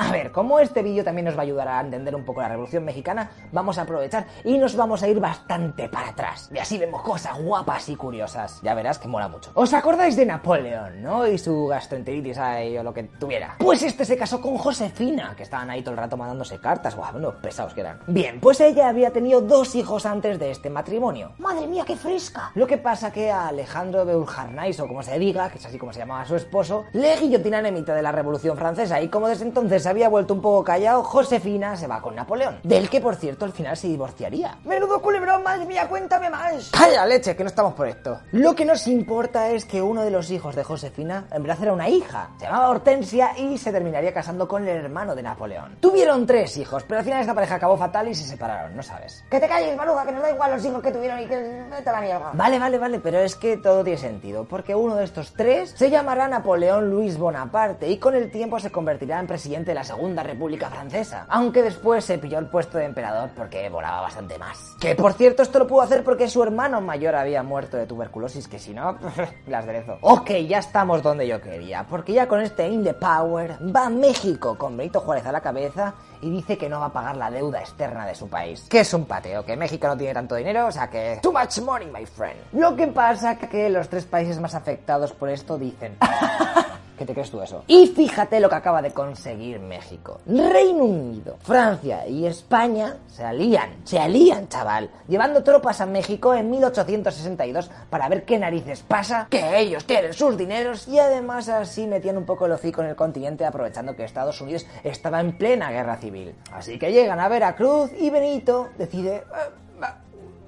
A 0.00 0.12
ver, 0.12 0.30
como 0.30 0.60
este 0.60 0.80
vídeo 0.84 1.02
también 1.02 1.24
nos 1.24 1.34
va 1.34 1.40
a 1.40 1.42
ayudar 1.42 1.66
a 1.66 1.80
entender 1.80 2.14
un 2.14 2.24
poco 2.24 2.40
la 2.40 2.48
Revolución 2.48 2.84
Mexicana, 2.84 3.32
vamos 3.50 3.78
a 3.78 3.82
aprovechar 3.82 4.26
y 4.44 4.56
nos 4.56 4.76
vamos 4.76 5.02
a 5.02 5.08
ir 5.08 5.18
bastante 5.18 5.88
para 5.88 6.10
atrás. 6.10 6.48
Y 6.54 6.58
así 6.58 6.78
vemos 6.78 7.02
cosas 7.02 7.36
guapas 7.36 7.88
y 7.88 7.96
curiosas. 7.96 8.60
Ya 8.62 8.74
verás 8.74 9.00
que 9.00 9.08
mola 9.08 9.26
mucho. 9.26 9.50
¿Os 9.54 9.74
acordáis 9.74 10.14
de 10.14 10.24
Napoleón, 10.24 11.02
no? 11.02 11.26
Y 11.26 11.36
su 11.36 11.66
gastroenteritis 11.66 12.38
ahí 12.38 12.78
o 12.78 12.84
lo 12.84 12.94
que 12.94 13.02
tuviera. 13.02 13.56
Pues 13.58 13.82
este 13.82 14.04
se 14.04 14.16
casó 14.16 14.40
con 14.40 14.56
Josefina, 14.56 15.34
que 15.36 15.42
estaban 15.42 15.68
ahí 15.68 15.82
todo 15.82 15.94
el 15.94 15.98
rato 15.98 16.16
mandándose 16.16 16.60
cartas. 16.60 16.94
Guau, 16.94 17.16
unos 17.16 17.34
pesados 17.34 17.74
que 17.74 17.80
eran. 17.80 17.98
Bien, 18.06 18.38
pues 18.38 18.60
ella 18.60 18.90
había 18.90 19.12
tenido 19.12 19.40
dos 19.40 19.74
hijos 19.74 20.06
antes 20.06 20.38
de 20.38 20.52
este 20.52 20.70
matrimonio. 20.70 21.32
Madre 21.38 21.66
mía, 21.66 21.82
qué 21.84 21.96
fresca. 21.96 22.52
Lo 22.54 22.68
que 22.68 22.78
pasa 22.78 23.10
que 23.10 23.32
a 23.32 23.48
Alejandro 23.48 24.04
de 24.04 24.14
Urjarnais, 24.14 24.78
o 24.78 24.86
como 24.86 25.02
se 25.02 25.18
diga, 25.18 25.50
que 25.50 25.58
es 25.58 25.66
así 25.66 25.76
como 25.76 25.92
se 25.92 25.98
llamaba 25.98 26.24
su 26.24 26.36
esposo, 26.36 26.84
le 26.92 27.16
guillotinan 27.16 27.66
en 27.66 27.74
mitad 27.74 27.96
de 27.96 28.02
la 28.02 28.12
Revolución 28.12 28.56
Francesa 28.56 29.00
y 29.00 29.08
como 29.08 29.26
desde 29.26 29.44
entonces 29.44 29.87
se 29.88 29.92
había 29.92 30.10
vuelto 30.10 30.34
un 30.34 30.42
poco 30.42 30.62
callado, 30.62 31.02
Josefina 31.02 31.74
se 31.74 31.86
va 31.86 32.02
con 32.02 32.14
Napoleón, 32.14 32.60
del 32.62 32.90
que 32.90 33.00
por 33.00 33.16
cierto 33.16 33.46
al 33.46 33.52
final 33.52 33.74
se 33.74 33.88
divorciaría. 33.88 34.58
Menudo 34.66 35.00
culebrón, 35.00 35.42
madre 35.42 35.64
mía, 35.64 35.88
cuéntame 35.88 36.28
más. 36.28 36.72
¡Calla 36.72 37.06
leche, 37.06 37.34
que 37.34 37.42
no 37.42 37.48
estamos 37.48 37.72
por 37.72 37.88
esto! 37.88 38.20
Lo 38.32 38.54
que 38.54 38.66
nos 38.66 38.86
importa 38.86 39.48
es 39.48 39.64
que 39.64 39.80
uno 39.80 40.02
de 40.02 40.10
los 40.10 40.30
hijos 40.30 40.54
de 40.54 40.62
Josefina 40.62 41.26
en 41.32 41.42
verdad 41.42 41.62
era 41.62 41.72
una 41.72 41.88
hija, 41.88 42.32
se 42.38 42.44
llamaba 42.44 42.68
Hortensia 42.68 43.30
y 43.38 43.56
se 43.56 43.72
terminaría 43.72 44.12
casando 44.12 44.46
con 44.46 44.68
el 44.68 44.76
hermano 44.76 45.14
de 45.14 45.22
Napoleón. 45.22 45.78
Tuvieron 45.80 46.26
tres 46.26 46.58
hijos, 46.58 46.84
pero 46.86 46.98
al 46.98 47.04
final 47.06 47.22
esta 47.22 47.32
pareja 47.32 47.54
acabó 47.54 47.78
fatal 47.78 48.08
y 48.08 48.14
se 48.14 48.24
separaron, 48.24 48.76
no 48.76 48.82
sabes. 48.82 49.24
Que 49.30 49.40
te 49.40 49.48
calles, 49.48 49.74
maluja, 49.74 50.04
que 50.04 50.12
nos 50.12 50.20
da 50.20 50.30
igual 50.30 50.50
los 50.50 50.64
hijos 50.66 50.82
que 50.82 50.92
tuvieron 50.92 51.18
y 51.20 51.24
que 51.24 51.64
vete 51.70 51.88
a 51.88 51.92
la 51.92 52.00
mierda. 52.02 52.30
Vale, 52.34 52.58
vale, 52.58 52.76
vale, 52.76 53.00
pero 53.00 53.20
es 53.20 53.36
que 53.36 53.56
todo 53.56 53.82
tiene 53.82 53.98
sentido, 53.98 54.44
porque 54.44 54.74
uno 54.74 54.96
de 54.96 55.04
estos 55.04 55.32
tres 55.32 55.70
se 55.74 55.88
llamará 55.88 56.28
Napoleón 56.28 56.90
Luis 56.90 57.16
Bonaparte 57.16 57.88
y 57.88 57.96
con 57.96 58.14
el 58.14 58.30
tiempo 58.30 58.60
se 58.60 58.70
convertirá 58.70 59.18
en 59.18 59.26
presidente 59.26 59.70
de 59.70 59.77
la 59.78 59.84
Segunda 59.84 60.24
República 60.24 60.68
Francesa, 60.68 61.24
aunque 61.28 61.62
después 61.62 62.04
se 62.04 62.18
pilló 62.18 62.40
el 62.40 62.46
puesto 62.46 62.78
de 62.78 62.84
emperador 62.84 63.30
porque 63.36 63.68
volaba 63.68 64.00
bastante 64.00 64.36
más. 64.36 64.74
Que 64.80 64.96
por 64.96 65.12
cierto 65.12 65.44
esto 65.44 65.60
lo 65.60 65.68
pudo 65.68 65.82
hacer 65.82 66.02
porque 66.02 66.28
su 66.28 66.42
hermano 66.42 66.80
mayor 66.80 67.14
había 67.14 67.44
muerto 67.44 67.76
de 67.76 67.86
tuberculosis, 67.86 68.48
que 68.48 68.58
si 68.58 68.74
no, 68.74 68.98
las 69.46 69.66
derezo. 69.66 69.96
Ok, 70.00 70.30
ya 70.48 70.58
estamos 70.58 71.00
donde 71.00 71.28
yo 71.28 71.40
quería, 71.40 71.86
porque 71.88 72.12
ya 72.12 72.26
con 72.26 72.40
este 72.40 72.66
In 72.66 72.82
the 72.82 72.94
Power 72.94 73.56
va 73.72 73.86
a 73.86 73.88
México 73.88 74.58
con 74.58 74.76
Benito 74.76 74.98
Juárez 74.98 75.26
a 75.26 75.30
la 75.30 75.40
cabeza 75.40 75.94
y 76.22 76.28
dice 76.28 76.58
que 76.58 76.68
no 76.68 76.80
va 76.80 76.86
a 76.86 76.92
pagar 76.92 77.16
la 77.16 77.30
deuda 77.30 77.60
externa 77.60 78.04
de 78.04 78.16
su 78.16 78.28
país. 78.28 78.66
Que 78.68 78.80
es 78.80 78.92
un 78.92 79.04
pateo, 79.04 79.44
que 79.44 79.56
México 79.56 79.86
no 79.86 79.96
tiene 79.96 80.12
tanto 80.12 80.34
dinero, 80.34 80.66
o 80.66 80.72
sea 80.72 80.90
que... 80.90 81.20
Too 81.22 81.32
much 81.32 81.60
money, 81.60 81.88
my 81.88 82.04
friend. 82.04 82.40
Lo 82.52 82.74
que 82.74 82.88
pasa 82.88 83.38
que 83.38 83.70
los 83.70 83.88
tres 83.88 84.06
países 84.06 84.40
más 84.40 84.56
afectados 84.56 85.12
por 85.12 85.28
esto 85.28 85.56
dicen... 85.56 85.96
¿Qué 86.98 87.06
te 87.06 87.12
crees 87.12 87.30
tú 87.30 87.40
eso? 87.40 87.62
Y 87.68 87.86
fíjate 87.86 88.40
lo 88.40 88.48
que 88.48 88.56
acaba 88.56 88.82
de 88.82 88.90
conseguir 88.90 89.60
México. 89.60 90.20
Reino 90.26 90.84
Unido, 90.84 91.36
Francia 91.40 92.06
y 92.08 92.26
España 92.26 92.96
se 93.06 93.24
alían, 93.24 93.70
se 93.84 93.98
alían, 94.00 94.48
chaval, 94.48 94.90
llevando 95.06 95.44
tropas 95.44 95.80
a 95.80 95.86
México 95.86 96.34
en 96.34 96.50
1862 96.50 97.70
para 97.88 98.08
ver 98.08 98.24
qué 98.24 98.38
narices 98.38 98.82
pasa, 98.82 99.28
que 99.30 99.58
ellos 99.60 99.84
tienen 99.84 100.12
sus 100.12 100.36
dineros 100.36 100.88
y 100.88 100.98
además 100.98 101.48
así 101.48 101.86
metían 101.86 102.16
un 102.18 102.24
poco 102.26 102.46
el 102.46 102.52
hocico 102.52 102.82
en 102.82 102.88
el 102.88 102.96
continente 102.96 103.46
aprovechando 103.46 103.94
que 103.94 104.04
Estados 104.04 104.40
Unidos 104.40 104.66
estaba 104.82 105.20
en 105.20 105.38
plena 105.38 105.70
guerra 105.70 105.96
civil. 105.98 106.34
Así 106.52 106.78
que 106.78 106.92
llegan 106.92 107.20
a 107.20 107.28
Veracruz 107.28 107.90
y 107.98 108.10
Benito 108.10 108.68
decide... 108.76 109.16
"Eh, 109.18 109.22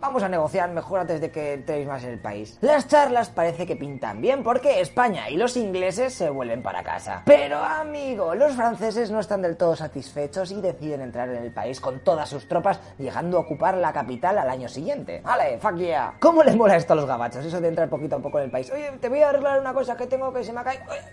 Vamos 0.00 0.22
a 0.22 0.30
negociar 0.30 0.70
mejor 0.70 1.00
antes 1.00 1.20
de 1.20 1.30
que 1.30 1.52
entréis 1.52 1.86
más 1.86 2.02
en 2.04 2.10
el 2.10 2.18
país. 2.18 2.56
Las 2.62 2.88
charlas 2.88 3.28
parece 3.28 3.66
que 3.66 3.76
pintan 3.76 4.22
bien 4.22 4.42
porque 4.42 4.80
España 4.80 5.28
y 5.28 5.36
los 5.36 5.58
ingleses 5.58 6.14
se 6.14 6.30
vuelven 6.30 6.62
para 6.62 6.82
casa. 6.82 7.22
Pero 7.26 7.58
amigo, 7.58 8.34
los 8.34 8.54
franceses 8.54 9.10
no 9.10 9.20
están 9.20 9.42
del 9.42 9.58
todo 9.58 9.76
satisfechos 9.76 10.52
y 10.52 10.60
deciden 10.62 11.02
entrar 11.02 11.28
en 11.28 11.42
el 11.42 11.52
país 11.52 11.82
con 11.82 12.00
todas 12.00 12.30
sus 12.30 12.48
tropas, 12.48 12.80
llegando 12.96 13.36
a 13.36 13.40
ocupar 13.40 13.76
la 13.76 13.92
capital 13.92 14.38
al 14.38 14.48
año 14.48 14.70
siguiente. 14.70 15.20
¡Vale, 15.22 15.58
fuck 15.58 15.76
yeah! 15.76 16.14
¿Cómo 16.18 16.42
les 16.42 16.56
mola 16.56 16.76
esto 16.76 16.94
a 16.94 16.96
los 16.96 17.04
gabachos? 17.06 17.44
Eso 17.44 17.60
de 17.60 17.68
entrar 17.68 17.90
poquito 17.90 18.16
a 18.16 18.20
poco 18.20 18.38
en 18.38 18.44
el 18.46 18.50
país. 18.50 18.72
Oye, 18.72 18.90
te 18.98 19.10
voy 19.10 19.20
a 19.20 19.28
arreglar 19.28 19.60
una 19.60 19.74
cosa 19.74 19.98
que 19.98 20.06
tengo 20.06 20.32
que 20.32 20.42
se 20.42 20.52
me 20.54 20.60
ha 20.60 20.64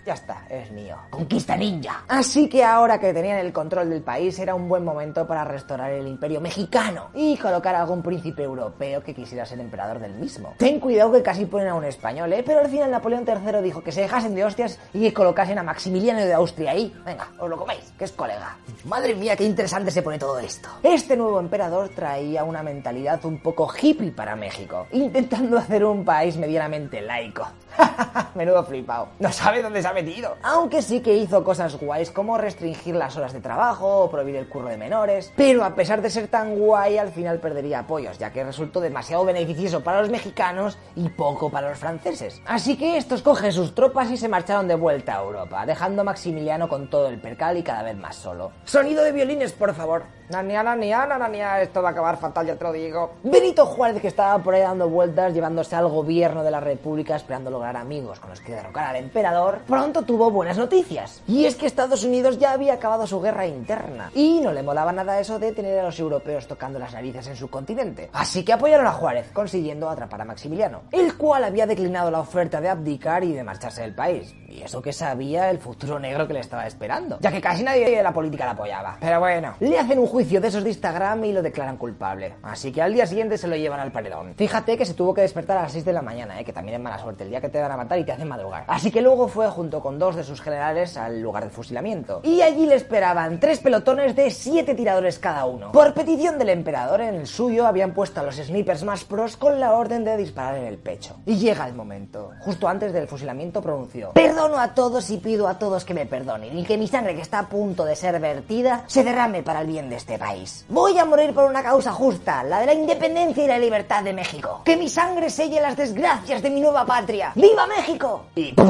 ya 0.06 0.14
está, 0.14 0.46
es 0.48 0.70
mío. 0.70 0.96
Conquista 1.10 1.56
ninja. 1.56 2.04
Así 2.08 2.48
que 2.48 2.64
ahora 2.64 2.98
que 2.98 3.12
tenían 3.12 3.38
el 3.38 3.52
control 3.52 3.90
del 3.90 4.02
país 4.02 4.38
era 4.38 4.54
un 4.54 4.66
buen 4.66 4.82
momento 4.82 5.26
para 5.26 5.44
restaurar 5.44 5.92
el 5.92 6.06
imperio 6.06 6.40
mexicano 6.40 7.10
y 7.12 7.36
colocar 7.36 7.74
algún 7.74 8.02
príncipe 8.02 8.44
europeo 8.44 8.77
que 8.78 9.14
quisiera 9.14 9.44
ser 9.44 9.60
emperador 9.60 9.98
del 9.98 10.14
mismo. 10.14 10.54
Ten 10.56 10.78
cuidado 10.78 11.12
que 11.12 11.22
casi 11.22 11.46
ponen 11.46 11.68
a 11.68 11.74
un 11.74 11.84
español, 11.84 12.32
¿eh? 12.32 12.42
Pero 12.46 12.60
al 12.60 12.68
final 12.68 12.90
Napoleón 12.90 13.24
III 13.26 13.60
dijo 13.60 13.82
que 13.82 13.92
se 13.92 14.02
dejasen 14.02 14.34
de 14.34 14.44
hostias 14.44 14.78
y 14.94 15.00
que 15.00 15.12
colocasen 15.12 15.58
a 15.58 15.62
Maximiliano 15.62 16.20
de 16.20 16.32
Austria 16.32 16.70
ahí. 16.70 16.94
Venga, 17.04 17.28
os 17.38 17.50
lo 17.50 17.56
coméis, 17.56 17.92
que 17.98 18.04
es 18.04 18.12
colega. 18.12 18.56
Madre 18.84 19.14
mía, 19.14 19.36
qué 19.36 19.44
interesante 19.44 19.90
se 19.90 20.02
pone 20.02 20.18
todo 20.18 20.38
esto. 20.38 20.68
Este 20.82 21.16
nuevo 21.16 21.40
emperador 21.40 21.88
traía 21.90 22.44
una 22.44 22.62
mentalidad 22.62 23.24
un 23.24 23.40
poco 23.40 23.68
hippie 23.68 24.12
para 24.12 24.36
México, 24.36 24.86
intentando 24.92 25.58
hacer 25.58 25.84
un 25.84 26.04
país 26.04 26.36
medianamente 26.36 27.00
laico. 27.00 27.48
Menudo 28.34 28.64
flipado. 28.64 29.08
No 29.18 29.32
sabe 29.32 29.62
dónde 29.62 29.82
se 29.82 29.88
ha 29.88 29.92
metido. 29.92 30.36
Aunque 30.42 30.82
sí 30.82 31.00
que 31.00 31.14
hizo 31.14 31.42
cosas 31.42 31.76
guays 31.76 32.10
como 32.10 32.38
restringir 32.38 32.94
las 32.94 33.16
horas 33.16 33.32
de 33.32 33.40
trabajo 33.40 34.04
o 34.04 34.10
prohibir 34.10 34.36
el 34.36 34.48
curro 34.48 34.68
de 34.68 34.76
menores. 34.76 35.32
Pero 35.36 35.64
a 35.64 35.74
pesar 35.74 36.00
de 36.00 36.10
ser 36.10 36.28
tan 36.28 36.56
guay, 36.56 36.98
al 36.98 37.10
final 37.10 37.38
perdería 37.38 37.80
apoyos, 37.80 38.18
ya 38.18 38.32
que 38.32 38.44
demasiado 38.76 39.24
beneficioso 39.24 39.82
para 39.82 40.00
los 40.00 40.10
mexicanos 40.10 40.78
y 40.94 41.08
poco 41.08 41.50
para 41.50 41.70
los 41.70 41.78
franceses. 41.78 42.40
Así 42.46 42.76
que 42.76 42.96
estos 42.96 43.22
cogen 43.22 43.52
sus 43.52 43.74
tropas 43.74 44.10
y 44.10 44.16
se 44.16 44.28
marcharon 44.28 44.68
de 44.68 44.74
vuelta 44.74 45.16
a 45.16 45.22
Europa, 45.22 45.66
dejando 45.66 46.02
a 46.02 46.04
Maximiliano 46.04 46.68
con 46.68 46.88
todo 46.88 47.08
el 47.08 47.18
percal 47.18 47.56
y 47.56 47.62
cada 47.62 47.82
vez 47.82 47.96
más 47.96 48.16
solo. 48.16 48.52
Sonido 48.64 49.02
de 49.02 49.12
violines, 49.12 49.52
por 49.52 49.74
favor. 49.74 50.04
Nania, 50.30 50.62
nania, 50.62 51.06
nania, 51.06 51.62
esto 51.62 51.80
va 51.80 51.88
a 51.88 51.92
acabar 51.92 52.18
fatal, 52.18 52.46
ya 52.46 52.56
te 52.56 52.64
lo 52.64 52.72
digo. 52.72 53.12
Benito 53.22 53.64
Juárez, 53.64 54.02
que 54.02 54.08
estaba 54.08 54.42
por 54.42 54.54
ahí 54.54 54.60
dando 54.60 54.86
vueltas, 54.86 55.32
llevándose 55.32 55.74
al 55.74 55.88
gobierno 55.88 56.44
de 56.44 56.50
la 56.50 56.60
República, 56.60 57.16
esperando 57.16 57.50
lograr 57.50 57.78
amigos 57.78 58.20
con 58.20 58.28
los 58.28 58.40
que 58.40 58.52
derrocar 58.52 58.88
al 58.88 58.96
emperador, 58.96 59.60
pronto 59.66 60.02
tuvo 60.02 60.30
buenas 60.30 60.58
noticias. 60.58 61.22
Y 61.26 61.46
es 61.46 61.56
que 61.56 61.64
Estados 61.64 62.04
Unidos 62.04 62.38
ya 62.38 62.52
había 62.52 62.74
acabado 62.74 63.06
su 63.06 63.22
guerra 63.22 63.46
interna. 63.46 64.10
Y 64.14 64.40
no 64.40 64.52
le 64.52 64.62
molaba 64.62 64.92
nada 64.92 65.18
eso 65.18 65.38
de 65.38 65.52
tener 65.52 65.78
a 65.78 65.84
los 65.84 65.98
europeos 65.98 66.46
tocando 66.46 66.78
las 66.78 66.92
narices 66.92 67.26
en 67.28 67.36
su 67.36 67.48
continente. 67.48 68.10
Así 68.12 68.44
que 68.44 68.52
apoyaron 68.58 68.88
a 68.88 68.92
Juárez, 68.92 69.30
consiguiendo 69.32 69.88
atrapar 69.88 70.20
a 70.20 70.24
Maximiliano, 70.24 70.82
el 70.90 71.16
cual 71.16 71.44
había 71.44 71.64
declinado 71.66 72.10
la 72.10 72.18
oferta 72.18 72.60
de 72.60 72.68
abdicar 72.68 73.22
y 73.22 73.32
de 73.32 73.44
marcharse 73.44 73.82
del 73.82 73.94
país. 73.94 74.34
Y 74.48 74.62
eso 74.62 74.82
que 74.82 74.92
sabía 74.92 75.48
el 75.50 75.58
futuro 75.58 76.00
negro 76.00 76.26
que 76.26 76.32
le 76.32 76.40
estaba 76.40 76.66
esperando, 76.66 77.18
ya 77.20 77.30
que 77.30 77.40
casi 77.40 77.62
nadie 77.62 77.88
de 77.88 78.02
la 78.02 78.12
política 78.12 78.44
la 78.44 78.52
apoyaba. 78.52 78.96
Pero 79.00 79.20
bueno, 79.20 79.54
le 79.60 79.78
hacen 79.78 79.98
un 80.00 80.08
juicio 80.08 80.40
de 80.40 80.48
esos 80.48 80.64
de 80.64 80.70
Instagram 80.70 81.22
y 81.24 81.32
lo 81.32 81.42
declaran 81.42 81.76
culpable. 81.76 82.34
Así 82.42 82.72
que 82.72 82.82
al 82.82 82.92
día 82.92 83.06
siguiente 83.06 83.38
se 83.38 83.46
lo 83.46 83.54
llevan 83.54 83.78
al 83.78 83.92
paredón. 83.92 84.34
Fíjate 84.36 84.76
que 84.76 84.84
se 84.84 84.94
tuvo 84.94 85.14
que 85.14 85.20
despertar 85.20 85.58
a 85.58 85.62
las 85.62 85.72
6 85.72 85.84
de 85.84 85.92
la 85.92 86.02
mañana, 86.02 86.40
¿eh? 86.40 86.44
que 86.44 86.52
también 86.52 86.76
es 86.76 86.82
mala 86.82 86.98
suerte, 86.98 87.22
el 87.22 87.30
día 87.30 87.40
que 87.40 87.50
te 87.50 87.60
van 87.60 87.70
a 87.70 87.76
matar 87.76 87.98
y 88.00 88.04
te 88.04 88.10
hacen 88.10 88.26
madrugar. 88.26 88.64
Así 88.66 88.90
que 88.90 89.02
luego 89.02 89.28
fue 89.28 89.48
junto 89.48 89.80
con 89.80 90.00
dos 90.00 90.16
de 90.16 90.24
sus 90.24 90.40
generales 90.40 90.96
al 90.96 91.20
lugar 91.20 91.44
del 91.44 91.52
fusilamiento. 91.52 92.22
Y 92.24 92.42
allí 92.42 92.66
le 92.66 92.74
esperaban 92.74 93.38
tres 93.38 93.60
pelotones 93.60 94.16
de 94.16 94.30
siete 94.32 94.74
tiradores 94.74 95.20
cada 95.20 95.44
uno. 95.44 95.70
Por 95.70 95.94
petición 95.94 96.38
del 96.38 96.48
emperador, 96.48 97.02
en 97.02 97.14
el 97.14 97.26
suyo 97.28 97.66
habían 97.66 97.92
puesto 97.92 98.20
a 98.20 98.24
los 98.24 98.38
snipers 98.48 98.84
más 98.84 99.04
pros 99.04 99.36
con 99.36 99.60
la 99.60 99.72
orden 99.72 100.04
de 100.04 100.16
disparar 100.16 100.56
en 100.56 100.64
el 100.64 100.78
pecho. 100.78 101.16
Y 101.24 101.36
llega 101.36 101.66
el 101.66 101.74
momento. 101.74 102.32
Justo 102.40 102.68
antes 102.68 102.92
del 102.92 103.06
fusilamiento 103.08 103.62
pronunció: 103.62 104.12
Perdono 104.12 104.58
a 104.58 104.74
todos 104.74 105.08
y 105.10 105.18
pido 105.18 105.46
a 105.48 105.58
todos 105.58 105.84
que 105.84 105.94
me 105.94 106.06
perdonen 106.06 106.58
y 106.58 106.64
que 106.64 106.76
mi 106.76 106.88
sangre 106.88 107.14
que 107.14 107.22
está 107.22 107.38
a 107.38 107.48
punto 107.48 107.84
de 107.84 107.96
ser 107.96 108.18
vertida 108.20 108.84
se 108.86 109.04
derrame 109.04 109.42
para 109.42 109.60
el 109.60 109.66
bien 109.66 109.88
de 109.88 109.96
este 109.96 110.18
país. 110.18 110.64
Voy 110.68 110.98
a 110.98 111.04
morir 111.04 111.32
por 111.32 111.44
una 111.44 111.62
causa 111.62 111.92
justa, 111.92 112.42
la 112.42 112.60
de 112.60 112.66
la 112.66 112.74
independencia 112.74 113.44
y 113.44 113.48
la 113.48 113.58
libertad 113.58 114.02
de 114.02 114.12
México. 114.12 114.62
Que 114.64 114.76
mi 114.76 114.88
sangre 114.88 115.30
selle 115.30 115.60
las 115.60 115.76
desgracias 115.76 116.42
de 116.42 116.50
mi 116.50 116.60
nueva 116.60 116.84
patria. 116.84 117.32
¡Viva 117.34 117.66
México! 117.66 118.26
Y 118.34 118.54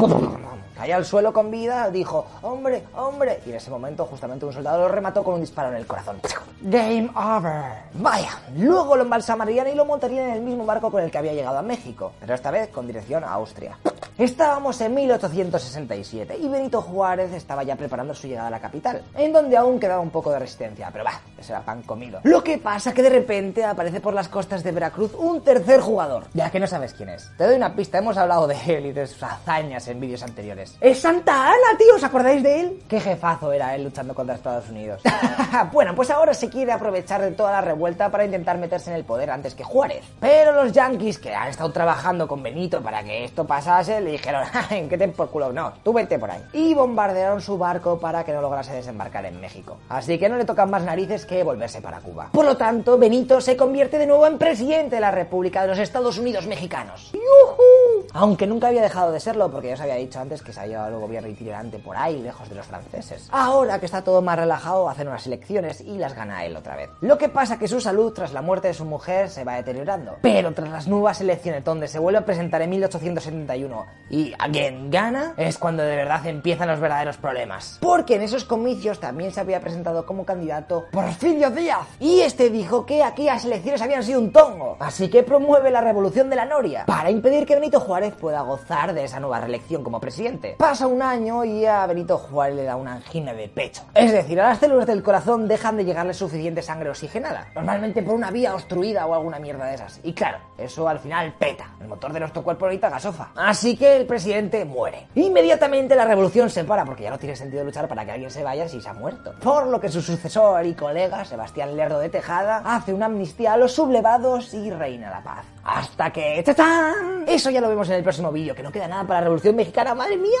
Cayó 0.79 0.95
al 0.95 1.03
suelo 1.03 1.33
con 1.33 1.51
vida, 1.51 1.89
dijo, 1.89 2.25
hombre, 2.41 2.85
hombre. 2.95 3.41
Y 3.45 3.49
en 3.49 3.57
ese 3.57 3.69
momento 3.69 4.05
justamente 4.05 4.45
un 4.45 4.53
soldado 4.53 4.83
lo 4.83 4.87
remató 4.87 5.25
con 5.25 5.33
un 5.33 5.41
disparo 5.41 5.67
en 5.67 5.75
el 5.75 5.85
corazón. 5.85 6.21
Game 6.61 7.09
over. 7.15 7.83
Vaya, 7.95 8.29
luego 8.55 8.95
lo 8.95 9.03
embalsamarían 9.03 9.58
y 9.67 9.75
lo 9.75 9.85
montarían 9.85 10.29
en 10.29 10.35
el 10.35 10.41
mismo 10.41 10.65
barco 10.65 10.91
con 10.91 11.03
el 11.03 11.11
que 11.11 11.17
había 11.17 11.33
llegado 11.33 11.57
a 11.57 11.61
México, 11.61 12.13
pero 12.19 12.33
esta 12.33 12.51
vez 12.51 12.69
con 12.69 12.87
dirección 12.87 13.23
a 13.23 13.33
Austria. 13.33 13.77
Estábamos 14.19 14.81
en 14.81 14.93
1867 14.95 16.37
y 16.41 16.49
Benito 16.49 16.81
Juárez 16.81 17.31
estaba 17.31 17.63
ya 17.63 17.77
preparando 17.77 18.13
su 18.13 18.27
llegada 18.27 18.47
a 18.49 18.51
la 18.51 18.59
capital, 18.59 19.01
en 19.15 19.31
donde 19.31 19.55
aún 19.55 19.79
quedaba 19.79 20.01
un 20.01 20.09
poco 20.09 20.29
de 20.31 20.39
resistencia, 20.39 20.89
pero 20.91 21.05
va, 21.05 21.21
eso 21.37 21.53
era 21.53 21.61
pan 21.61 21.83
comido. 21.83 22.19
Lo 22.23 22.43
que 22.43 22.57
pasa 22.57 22.93
que 22.93 23.01
de 23.01 23.09
repente 23.09 23.63
aparece 23.63 24.01
por 24.01 24.13
las 24.13 24.27
costas 24.27 24.61
de 24.61 24.73
Veracruz 24.73 25.13
un 25.13 25.41
tercer 25.41 25.79
jugador, 25.79 26.25
ya 26.33 26.51
que 26.51 26.59
no 26.59 26.67
sabes 26.67 26.93
quién 26.93 27.07
es. 27.07 27.31
Te 27.37 27.45
doy 27.45 27.55
una 27.55 27.73
pista, 27.73 27.99
hemos 27.99 28.17
hablado 28.17 28.45
de 28.45 28.57
él 28.67 28.87
y 28.87 28.91
de 28.91 29.07
sus 29.07 29.23
hazañas 29.23 29.87
en 29.87 30.01
vídeos 30.01 30.21
anteriores. 30.21 30.75
¡Es 30.81 30.99
Santa 30.99 31.47
Ana, 31.47 31.77
tío! 31.77 31.95
¿Os 31.95 32.03
acordáis 32.03 32.43
de 32.43 32.59
él? 32.59 32.83
¡Qué 32.89 32.99
jefazo 32.99 33.53
era 33.53 33.73
él 33.73 33.85
luchando 33.85 34.13
contra 34.13 34.35
Estados 34.35 34.69
Unidos! 34.69 35.01
bueno, 35.71 35.95
pues 35.95 36.09
ahora 36.09 36.33
se 36.33 36.49
quiere 36.49 36.73
aprovechar 36.73 37.21
de 37.21 37.31
toda 37.31 37.53
la 37.53 37.61
revuelta 37.61 38.09
para 38.11 38.25
intentar 38.25 38.57
meterse 38.57 38.89
en 38.89 38.97
el 38.97 39.05
poder 39.05 39.31
antes 39.31 39.48
que 39.55 39.63
Juárez. 39.63 40.03
Pero 40.19 40.51
los 40.51 40.71
yanquis, 40.71 41.19
que 41.19 41.33
han 41.33 41.49
estado 41.49 41.71
trabajando 41.71 42.27
con 42.27 42.41
Benito 42.43 42.81
para 42.81 43.03
que 43.03 43.25
esto 43.25 43.45
pasase, 43.45 44.01
le 44.01 44.11
dijeron, 44.11 44.43
¿qué 44.69 44.97
te 44.97 45.07
por 45.09 45.29
culo? 45.29 45.51
No, 45.51 45.73
tú 45.83 45.93
vete 45.93 46.19
por 46.19 46.31
ahí. 46.31 46.43
Y 46.53 46.73
bombardearon 46.73 47.41
su 47.41 47.57
barco 47.57 47.99
para 47.99 48.23
que 48.23 48.33
no 48.33 48.41
lograse 48.41 48.73
desembarcar 48.73 49.25
en 49.25 49.39
México. 49.39 49.77
Así 49.89 50.17
que 50.17 50.29
no 50.29 50.37
le 50.37 50.45
tocan 50.45 50.69
más 50.69 50.83
narices 50.83 51.25
que 51.25 51.43
volverse 51.43 51.81
para 51.81 51.99
Cuba. 51.99 52.29
Por 52.31 52.45
lo 52.45 52.57
tanto, 52.57 52.97
Benito 52.97 53.41
se 53.41 53.57
convierte 53.57 53.97
de 53.97 54.07
nuevo 54.07 54.25
en 54.27 54.37
presidente 54.37 54.95
de 54.95 55.01
la 55.01 55.11
República 55.11 55.61
de 55.61 55.67
los 55.69 55.79
Estados 55.79 56.17
Unidos 56.17 56.47
mexicanos. 56.47 57.11
¡Yujú! 57.13 57.68
Aunque 58.13 58.47
nunca 58.47 58.67
había 58.67 58.81
dejado 58.81 59.11
de 59.11 59.19
serlo, 59.19 59.51
porque 59.51 59.69
ya 59.69 59.73
os 59.75 59.81
había 59.81 59.95
dicho 59.95 60.19
antes 60.19 60.41
que 60.41 60.53
se 60.53 60.59
había 60.59 60.77
llevado 60.77 60.95
el 60.95 61.01
gobierno 61.01 61.29
itinerante 61.29 61.79
por 61.79 61.95
ahí, 61.97 62.21
lejos 62.21 62.49
de 62.49 62.55
los 62.55 62.65
franceses. 62.65 63.27
Ahora 63.31 63.79
que 63.79 63.85
está 63.85 64.03
todo 64.03 64.21
más 64.21 64.37
relajado, 64.37 64.89
hacen 64.89 65.07
unas 65.07 65.25
elecciones 65.27 65.81
y 65.81 65.97
las 65.97 66.15
gana 66.15 66.45
él 66.45 66.55
otra 66.55 66.75
vez. 66.75 66.89
Lo 67.01 67.17
que 67.17 67.29
pasa 67.29 67.59
que 67.59 67.67
su 67.67 67.79
salud, 67.81 68.13
tras 68.13 68.33
la 68.33 68.41
muerte 68.41 68.69
de 68.69 68.73
su 68.73 68.85
mujer, 68.85 69.29
se 69.29 69.43
va 69.43 69.55
deteriorando. 69.55 70.17
Pero 70.21 70.53
tras 70.53 70.69
las 70.69 70.87
nuevas 70.87 71.21
elecciones, 71.21 71.63
donde 71.63 71.87
se 71.87 71.99
vuelve 71.99 72.19
a 72.19 72.25
presentar 72.25 72.61
en 72.61 72.69
1871 72.71 73.85
y 74.09 74.33
a 74.37 74.47
gana, 74.89 75.33
es 75.37 75.57
cuando 75.57 75.83
de 75.83 75.95
verdad 75.95 76.25
empiezan 76.25 76.67
los 76.67 76.79
verdaderos 76.79 77.17
problemas. 77.17 77.77
Porque 77.81 78.15
en 78.15 78.23
esos 78.23 78.43
comicios 78.43 78.99
también 78.99 79.31
se 79.31 79.39
había 79.39 79.61
presentado 79.61 80.05
como 80.05 80.25
candidato 80.25 80.87
Porfirio 80.91 81.51
Díaz. 81.51 81.87
Y 81.99 82.21
este 82.21 82.49
dijo 82.49 82.85
que 82.85 83.03
aquellas 83.03 83.45
elecciones 83.45 83.81
habían 83.81 84.03
sido 84.03 84.19
un 84.19 84.31
tongo. 84.31 84.77
Así 84.79 85.09
que 85.09 85.23
promueve 85.23 85.71
la 85.71 85.81
revolución 85.81 86.29
de 86.29 86.35
la 86.35 86.45
Noria 86.45 86.85
para 86.85 87.11
impedir 87.11 87.45
que 87.45 87.55
Benito 87.55 87.79
Juárez 87.79 87.98
pueda 88.07 88.41
gozar 88.41 88.93
de 88.93 89.03
esa 89.03 89.19
nueva 89.19 89.41
reelección 89.41 89.83
como 89.83 89.99
presidente. 89.99 90.55
Pasa 90.57 90.87
un 90.87 91.01
año 91.01 91.43
y 91.43 91.65
a 91.65 91.85
Benito 91.85 92.17
Juárez 92.17 92.55
le 92.55 92.63
da 92.63 92.75
una 92.75 92.93
angina 92.93 93.33
de 93.33 93.49
pecho. 93.49 93.83
Es 93.93 94.11
decir, 94.11 94.39
a 94.39 94.49
las 94.49 94.59
células 94.59 94.87
del 94.87 95.03
corazón 95.03 95.47
dejan 95.47 95.77
de 95.77 95.85
llegarle 95.85 96.13
suficiente 96.13 96.61
sangre 96.61 96.89
oxigenada. 96.89 97.47
Normalmente 97.55 98.01
por 98.01 98.15
una 98.15 98.31
vía 98.31 98.55
obstruida 98.55 99.05
o 99.05 99.13
alguna 99.13 99.39
mierda 99.39 99.65
de 99.65 99.75
esas. 99.75 99.99
Y 100.03 100.13
claro, 100.13 100.39
eso 100.57 100.87
al 100.87 100.99
final 100.99 101.33
peta. 101.37 101.71
El 101.81 101.87
motor 101.87 102.13
de 102.13 102.21
nuestro 102.21 102.43
cuerpo 102.43 102.65
ahorita 102.65 102.89
gasofa. 102.89 103.31
Así 103.35 103.75
que 103.75 103.97
el 103.97 104.05
presidente 104.05 104.65
muere. 104.65 105.07
Inmediatamente 105.15 105.95
la 105.95 106.05
revolución 106.05 106.49
se 106.49 106.63
para 106.63 106.85
porque 106.85 107.03
ya 107.03 107.09
no 107.09 107.19
tiene 107.19 107.35
sentido 107.35 107.63
luchar 107.63 107.87
para 107.87 108.05
que 108.05 108.11
alguien 108.11 108.31
se 108.31 108.43
vaya 108.43 108.67
si 108.67 108.81
se 108.81 108.89
ha 108.89 108.93
muerto. 108.93 109.33
Por 109.41 109.67
lo 109.67 109.79
que 109.79 109.89
su 109.89 110.01
sucesor 110.01 110.65
y 110.65 110.73
colega, 110.73 111.25
Sebastián 111.25 111.75
Lerdo 111.75 111.99
de 111.99 112.09
Tejada, 112.09 112.61
hace 112.65 112.93
una 112.93 113.07
amnistía 113.07 113.53
a 113.53 113.57
los 113.57 113.73
sublevados 113.73 114.53
y 114.53 114.69
reina 114.71 115.09
la 115.09 115.23
paz. 115.23 115.45
Hasta 115.63 116.11
que... 116.11 116.41
¡Tachán! 116.43 117.25
Eso 117.27 117.49
ya 117.49 117.61
lo 117.61 117.69
vemos 117.69 117.87
en 117.89 117.95
el 117.95 118.03
próximo 118.03 118.31
vídeo, 118.31 118.55
que 118.55 118.63
no 118.63 118.71
queda 118.71 118.87
nada 118.87 119.03
para 119.03 119.19
la 119.19 119.25
revolución 119.25 119.55
mexicana, 119.55 119.93
madre 119.93 120.17
mía. 120.17 120.39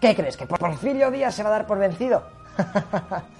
¿Qué 0.00 0.14
crees? 0.14 0.36
¿Que 0.36 0.46
por 0.46 0.58
Porfirio 0.58 1.10
Díaz 1.10 1.34
se 1.34 1.42
va 1.42 1.48
a 1.48 1.52
dar 1.52 1.66
por 1.66 1.78
vencido? 1.78 2.22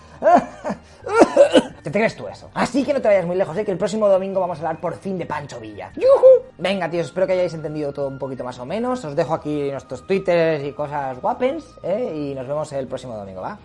¿Qué 1.76 1.82
te 1.82 1.92
crees 1.92 2.16
tú 2.16 2.26
eso? 2.26 2.50
Así 2.55 2.84
que 2.84 2.92
no 2.92 3.00
te 3.00 3.08
vayas 3.08 3.24
muy 3.26 3.36
lejos, 3.36 3.57
¿eh? 3.57 3.65
que 3.65 3.70
el 3.70 3.78
próximo 3.78 4.08
domingo 4.08 4.40
vamos 4.40 4.58
a 4.58 4.62
hablar 4.62 4.81
por 4.81 4.97
fin 4.97 5.16
de 5.18 5.26
Pancho 5.26 5.60
Villa. 5.60 5.92
¡Yujú! 5.94 6.47
Venga, 6.58 6.90
tíos, 6.90 7.07
espero 7.07 7.26
que 7.26 7.34
hayáis 7.34 7.55
entendido 7.55 7.92
todo 7.92 8.08
un 8.08 8.18
poquito 8.18 8.42
más 8.44 8.58
o 8.58 8.66
menos. 8.66 9.05
Os 9.05 9.15
dejo 9.15 9.34
aquí 9.34 9.70
nuestros 9.70 10.07
twitters 10.07 10.65
y 10.65 10.73
cosas 10.73 11.20
guapens, 11.20 11.65
¿eh? 11.82 12.12
y 12.15 12.34
nos 12.34 12.47
vemos 12.48 12.73
el 12.73 12.86
próximo 12.89 13.16
domingo, 13.16 13.40
¿va? 13.42 13.58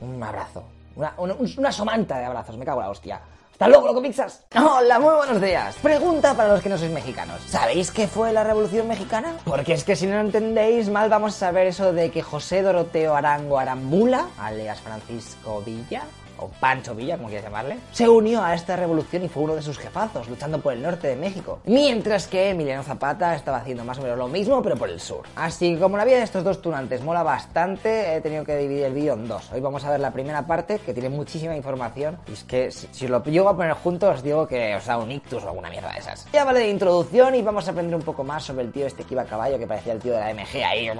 Un 0.00 0.22
abrazo. 0.22 0.64
Una, 0.96 1.14
una, 1.16 1.34
una 1.56 1.72
somanta 1.72 2.18
de 2.18 2.24
abrazos, 2.26 2.56
me 2.56 2.64
cago 2.64 2.80
en 2.80 2.86
la 2.86 2.90
hostia. 2.90 3.20
¡Hasta 3.60 3.68
luego, 3.68 3.88
loco 3.88 4.00
pizzas! 4.00 4.42
Hola, 4.56 4.98
muy 4.98 5.14
buenos 5.16 5.38
días. 5.38 5.76
Pregunta 5.82 6.32
para 6.32 6.48
los 6.48 6.62
que 6.62 6.70
no 6.70 6.78
sois 6.78 6.90
mexicanos. 6.90 7.42
¿Sabéis 7.46 7.90
qué 7.90 8.08
fue 8.08 8.32
la 8.32 8.42
Revolución 8.42 8.88
Mexicana? 8.88 9.34
Porque 9.44 9.74
es 9.74 9.84
que 9.84 9.96
si 9.96 10.06
no 10.06 10.14
lo 10.14 10.20
entendéis 10.20 10.88
mal, 10.88 11.10
vamos 11.10 11.36
a 11.36 11.38
saber 11.40 11.66
eso 11.66 11.92
de 11.92 12.10
que 12.10 12.22
José 12.22 12.62
Doroteo 12.62 13.14
Arango 13.14 13.58
Arambula, 13.58 14.28
alias 14.38 14.80
Francisco 14.80 15.60
Villa, 15.60 16.04
o 16.40 16.48
Pancho 16.48 16.94
Villa, 16.94 17.16
como 17.16 17.28
quieras 17.28 17.44
llamarle, 17.44 17.78
se 17.92 18.08
unió 18.08 18.42
a 18.42 18.54
esta 18.54 18.76
revolución 18.76 19.24
y 19.24 19.28
fue 19.28 19.42
uno 19.44 19.54
de 19.54 19.62
sus 19.62 19.78
jefazos, 19.78 20.28
luchando 20.28 20.60
por 20.60 20.72
el 20.72 20.82
norte 20.82 21.08
de 21.08 21.16
México. 21.16 21.60
Mientras 21.64 22.26
que 22.26 22.50
Emiliano 22.50 22.82
Zapata 22.82 23.34
estaba 23.34 23.58
haciendo 23.58 23.84
más 23.84 23.98
o 23.98 24.02
menos 24.02 24.18
lo 24.18 24.28
mismo, 24.28 24.62
pero 24.62 24.76
por 24.76 24.88
el 24.88 25.00
sur. 25.00 25.22
Así 25.36 25.74
que 25.74 25.80
como 25.80 25.96
la 25.96 26.04
vida 26.04 26.16
de 26.16 26.24
estos 26.24 26.44
dos 26.44 26.60
tunantes 26.62 27.02
mola 27.02 27.22
bastante, 27.22 28.16
he 28.16 28.20
tenido 28.20 28.44
que 28.44 28.56
dividir 28.56 28.84
el 28.84 28.94
vídeo 28.94 29.14
en 29.14 29.28
dos. 29.28 29.50
Hoy 29.52 29.60
vamos 29.60 29.84
a 29.84 29.90
ver 29.90 30.00
la 30.00 30.12
primera 30.12 30.46
parte, 30.46 30.78
que 30.78 30.92
tiene 30.92 31.08
muchísima 31.08 31.56
información, 31.56 32.18
y 32.28 32.32
es 32.32 32.44
que 32.44 32.70
si, 32.70 32.88
si 32.90 33.08
lo 33.08 33.22
llego 33.24 33.48
a 33.48 33.56
poner 33.56 33.72
juntos, 33.74 34.16
os 34.16 34.22
digo 34.22 34.46
que 34.46 34.74
os 34.76 34.86
da 34.86 34.98
un 34.98 35.10
ictus 35.10 35.44
o 35.44 35.48
alguna 35.48 35.70
mierda 35.70 35.92
de 35.92 35.98
esas. 35.98 36.26
Ya 36.32 36.44
vale 36.44 36.60
de 36.60 36.68
introducción 36.68 37.34
y 37.34 37.42
vamos 37.42 37.68
a 37.68 37.70
aprender 37.72 37.94
un 37.94 38.02
poco 38.02 38.24
más 38.24 38.44
sobre 38.44 38.64
el 38.64 38.72
tío 38.72 38.86
este 38.86 39.04
que 39.04 39.14
iba 39.14 39.22
a 39.22 39.26
caballo, 39.26 39.58
que 39.58 39.66
parecía 39.66 39.92
el 39.92 40.00
tío 40.00 40.12
de 40.12 40.20
la 40.20 40.34
MG 40.34 40.64
ahí. 40.64 40.90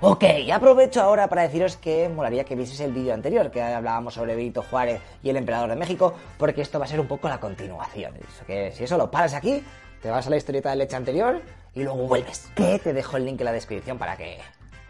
Ok, 0.00 0.24
aprovecho 0.52 1.02
ahora 1.02 1.26
para 1.26 1.42
deciros 1.42 1.76
que 1.76 2.08
molaría 2.08 2.44
que 2.44 2.54
vieseis 2.54 2.78
el 2.80 2.92
vídeo 2.92 3.12
anterior, 3.12 3.50
que 3.50 3.60
hablábamos 3.60 4.14
sobre 4.14 4.36
Benito 4.36 4.62
Juárez 4.62 5.00
y 5.24 5.30
el 5.30 5.36
emperador 5.36 5.70
de 5.70 5.74
México, 5.74 6.14
porque 6.38 6.60
esto 6.60 6.78
va 6.78 6.84
a 6.84 6.88
ser 6.88 7.00
un 7.00 7.08
poco 7.08 7.28
la 7.28 7.40
continuación. 7.40 8.14
Eso 8.14 8.46
que 8.46 8.70
si 8.70 8.84
eso 8.84 8.96
lo 8.96 9.10
paras 9.10 9.34
aquí, 9.34 9.60
te 10.00 10.08
vas 10.08 10.24
a 10.24 10.30
la 10.30 10.36
historieta 10.36 10.70
de 10.70 10.76
leche 10.76 10.94
anterior 10.94 11.42
y 11.74 11.82
luego 11.82 12.06
vuelves. 12.06 12.48
Que 12.54 12.78
te 12.78 12.92
dejo 12.92 13.16
el 13.16 13.24
link 13.24 13.40
en 13.40 13.46
la 13.46 13.52
descripción 13.52 13.98
para 13.98 14.16
que 14.16 14.38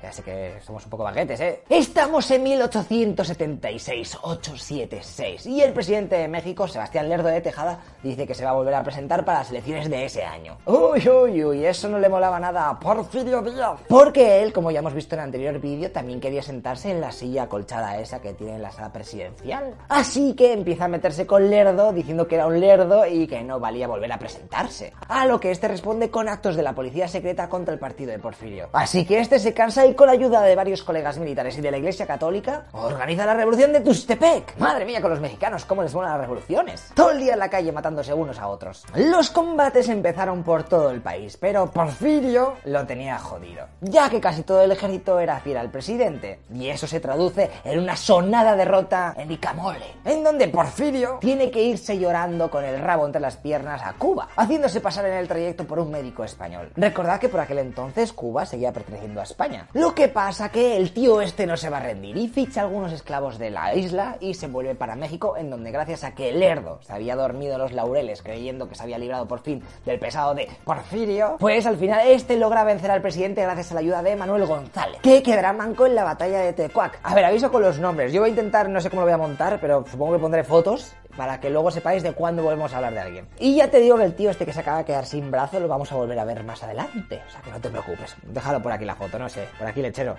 ya 0.02 0.12
sé 0.12 0.22
que 0.22 0.54
somos 0.64 0.84
un 0.84 0.90
poco 0.90 1.02
baguetes, 1.02 1.40
¿eh? 1.40 1.62
Estamos 1.68 2.30
en 2.30 2.44
1876, 2.44 4.18
876, 4.22 5.46
y 5.46 5.60
el 5.60 5.72
presidente 5.72 6.16
de 6.16 6.28
México, 6.28 6.68
Sebastián 6.68 7.08
Lerdo 7.08 7.28
de 7.28 7.40
Tejada, 7.40 7.80
dice 8.02 8.26
que 8.26 8.34
se 8.34 8.44
va 8.44 8.50
a 8.50 8.54
volver 8.54 8.74
a 8.74 8.84
presentar 8.84 9.24
para 9.24 9.40
las 9.40 9.50
elecciones 9.50 9.90
de 9.90 10.04
ese 10.04 10.22
año. 10.22 10.58
Uy, 10.66 11.08
uy, 11.08 11.44
uy, 11.44 11.66
eso 11.66 11.88
no 11.88 11.98
le 11.98 12.08
molaba 12.08 12.38
nada 12.38 12.68
a 12.68 12.78
Porfirio 12.78 13.42
Díaz. 13.42 13.80
Porque 13.88 14.42
él, 14.42 14.52
como 14.52 14.70
ya 14.70 14.78
hemos 14.78 14.94
visto 14.94 15.16
en 15.16 15.20
el 15.20 15.24
anterior 15.26 15.58
vídeo, 15.58 15.90
también 15.90 16.20
quería 16.20 16.42
sentarse 16.42 16.90
en 16.90 17.00
la 17.00 17.10
silla 17.10 17.44
acolchada 17.44 17.98
esa 17.98 18.20
que 18.20 18.34
tiene 18.34 18.54
en 18.54 18.62
la 18.62 18.70
sala 18.70 18.92
presidencial. 18.92 19.74
Así 19.88 20.34
que 20.34 20.52
empieza 20.52 20.84
a 20.84 20.88
meterse 20.88 21.26
con 21.26 21.50
Lerdo, 21.50 21.92
diciendo 21.92 22.28
que 22.28 22.36
era 22.36 22.46
un 22.46 22.60
lerdo 22.60 23.04
y 23.04 23.26
que 23.26 23.42
no 23.42 23.58
valía 23.58 23.88
volver 23.88 24.12
a 24.12 24.18
presentarse. 24.18 24.92
A 25.08 25.26
lo 25.26 25.40
que 25.40 25.50
este 25.50 25.66
responde 25.66 26.08
con 26.08 26.28
actos 26.28 26.54
de 26.54 26.62
la 26.62 26.74
policía 26.74 27.08
secreta 27.08 27.48
contra 27.48 27.74
el 27.74 27.80
partido 27.80 28.12
de 28.12 28.20
Porfirio. 28.20 28.68
Así 28.72 29.04
que 29.04 29.18
este 29.18 29.40
se 29.40 29.52
cansa 29.52 29.87
y 29.88 29.94
con 29.94 30.06
la 30.06 30.12
ayuda 30.12 30.42
de 30.42 30.54
varios 30.54 30.82
colegas 30.82 31.18
militares 31.18 31.56
y 31.56 31.62
de 31.62 31.70
la 31.70 31.78
Iglesia 31.78 32.06
Católica, 32.06 32.64
organiza 32.72 33.24
la 33.24 33.34
revolución 33.34 33.72
de 33.72 33.80
Tustepec. 33.80 34.58
Madre 34.58 34.84
mía, 34.84 35.00
con 35.00 35.10
los 35.10 35.20
mexicanos, 35.20 35.64
cómo 35.64 35.82
les 35.82 35.94
molan 35.94 36.12
las 36.12 36.20
revoluciones. 36.20 36.90
Todo 36.94 37.12
el 37.12 37.18
día 37.18 37.32
en 37.32 37.38
la 37.38 37.48
calle 37.48 37.72
matándose 37.72 38.12
unos 38.12 38.38
a 38.38 38.48
otros. 38.48 38.84
Los 38.94 39.30
combates 39.30 39.88
empezaron 39.88 40.42
por 40.42 40.64
todo 40.64 40.90
el 40.90 41.00
país, 41.00 41.38
pero 41.38 41.70
Porfirio 41.70 42.54
lo 42.64 42.86
tenía 42.86 43.18
jodido, 43.18 43.66
ya 43.80 44.10
que 44.10 44.20
casi 44.20 44.42
todo 44.42 44.62
el 44.62 44.72
ejército 44.72 45.18
era 45.20 45.40
fiel 45.40 45.56
al 45.56 45.70
presidente. 45.70 46.40
Y 46.52 46.68
eso 46.68 46.86
se 46.86 47.00
traduce 47.00 47.50
en 47.64 47.78
una 47.78 47.96
sonada 47.96 48.56
derrota 48.56 49.14
en 49.16 49.30
Icamole, 49.30 49.94
en 50.04 50.22
donde 50.22 50.48
Porfirio 50.48 51.18
tiene 51.20 51.50
que 51.50 51.62
irse 51.62 51.98
llorando 51.98 52.50
con 52.50 52.64
el 52.64 52.78
rabo 52.80 53.06
entre 53.06 53.22
las 53.22 53.36
piernas 53.36 53.80
a 53.82 53.94
Cuba, 53.94 54.28
haciéndose 54.36 54.82
pasar 54.82 55.06
en 55.06 55.14
el 55.14 55.28
trayecto 55.28 55.64
por 55.64 55.78
un 55.78 55.90
médico 55.90 56.24
español. 56.24 56.72
Recordad 56.76 57.18
que 57.18 57.30
por 57.30 57.40
aquel 57.40 57.58
entonces 57.58 58.12
Cuba 58.12 58.44
seguía 58.44 58.72
perteneciendo 58.72 59.20
a 59.20 59.24
España. 59.24 59.66
Lo 59.78 59.94
que 59.94 60.08
pasa 60.08 60.48
que 60.48 60.76
el 60.76 60.90
tío 60.92 61.20
este 61.20 61.46
no 61.46 61.56
se 61.56 61.70
va 61.70 61.76
a 61.76 61.80
rendir 61.80 62.16
y 62.16 62.26
ficha 62.26 62.62
algunos 62.62 62.92
esclavos 62.92 63.38
de 63.38 63.50
la 63.50 63.76
isla 63.76 64.16
y 64.18 64.34
se 64.34 64.48
vuelve 64.48 64.74
para 64.74 64.96
México, 64.96 65.36
en 65.36 65.50
donde 65.50 65.70
gracias 65.70 66.02
a 66.02 66.16
que 66.16 66.32
Lerdo 66.32 66.80
se 66.82 66.92
había 66.92 67.14
dormido 67.14 67.52
en 67.52 67.60
los 67.60 67.70
laureles 67.70 68.20
creyendo 68.20 68.68
que 68.68 68.74
se 68.74 68.82
había 68.82 68.98
librado 68.98 69.28
por 69.28 69.38
fin 69.38 69.62
del 69.86 70.00
pesado 70.00 70.34
de 70.34 70.48
Porfirio, 70.64 71.36
pues 71.38 71.64
al 71.64 71.76
final 71.76 72.08
este 72.08 72.36
logra 72.36 72.64
vencer 72.64 72.90
al 72.90 73.02
presidente 73.02 73.40
gracias 73.42 73.70
a 73.70 73.74
la 73.74 73.80
ayuda 73.80 74.02
de 74.02 74.16
Manuel 74.16 74.46
González, 74.46 75.00
que 75.00 75.22
quedará 75.22 75.52
manco 75.52 75.86
en 75.86 75.94
la 75.94 76.02
batalla 76.02 76.40
de 76.40 76.54
Tecuac. 76.54 76.98
A 77.04 77.14
ver, 77.14 77.26
aviso 77.26 77.52
con 77.52 77.62
los 77.62 77.78
nombres. 77.78 78.12
Yo 78.12 78.20
voy 78.20 78.30
a 78.30 78.32
intentar, 78.32 78.68
no 78.68 78.80
sé 78.80 78.90
cómo 78.90 79.02
lo 79.02 79.06
voy 79.06 79.14
a 79.14 79.18
montar, 79.18 79.60
pero 79.60 79.84
supongo 79.88 80.14
que 80.14 80.18
pondré 80.18 80.42
fotos 80.42 80.92
para 81.18 81.40
que 81.40 81.50
luego 81.50 81.72
sepáis 81.72 82.04
de 82.04 82.12
cuándo 82.12 82.44
volvemos 82.44 82.72
a 82.72 82.76
hablar 82.76 82.94
de 82.94 83.00
alguien. 83.00 83.28
Y 83.40 83.56
ya 83.56 83.68
te 83.68 83.80
digo 83.80 83.96
que 83.96 84.04
el 84.04 84.14
tío 84.14 84.30
este 84.30 84.46
que 84.46 84.52
se 84.52 84.60
acaba 84.60 84.78
de 84.78 84.84
quedar 84.84 85.04
sin 85.04 85.32
brazo 85.32 85.58
lo 85.58 85.66
vamos 85.66 85.90
a 85.90 85.96
volver 85.96 86.16
a 86.16 86.24
ver 86.24 86.44
más 86.44 86.62
adelante. 86.62 87.20
O 87.26 87.30
sea 87.30 87.40
que 87.40 87.50
no 87.50 87.60
te 87.60 87.70
preocupes. 87.70 88.14
Déjalo 88.22 88.62
por 88.62 88.70
aquí 88.70 88.84
la 88.84 88.94
foto, 88.94 89.18
no 89.18 89.28
sé. 89.28 89.48
Por 89.58 89.66
aquí 89.66 89.82
lechero. 89.82 90.14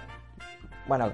Bueno, 0.87 1.13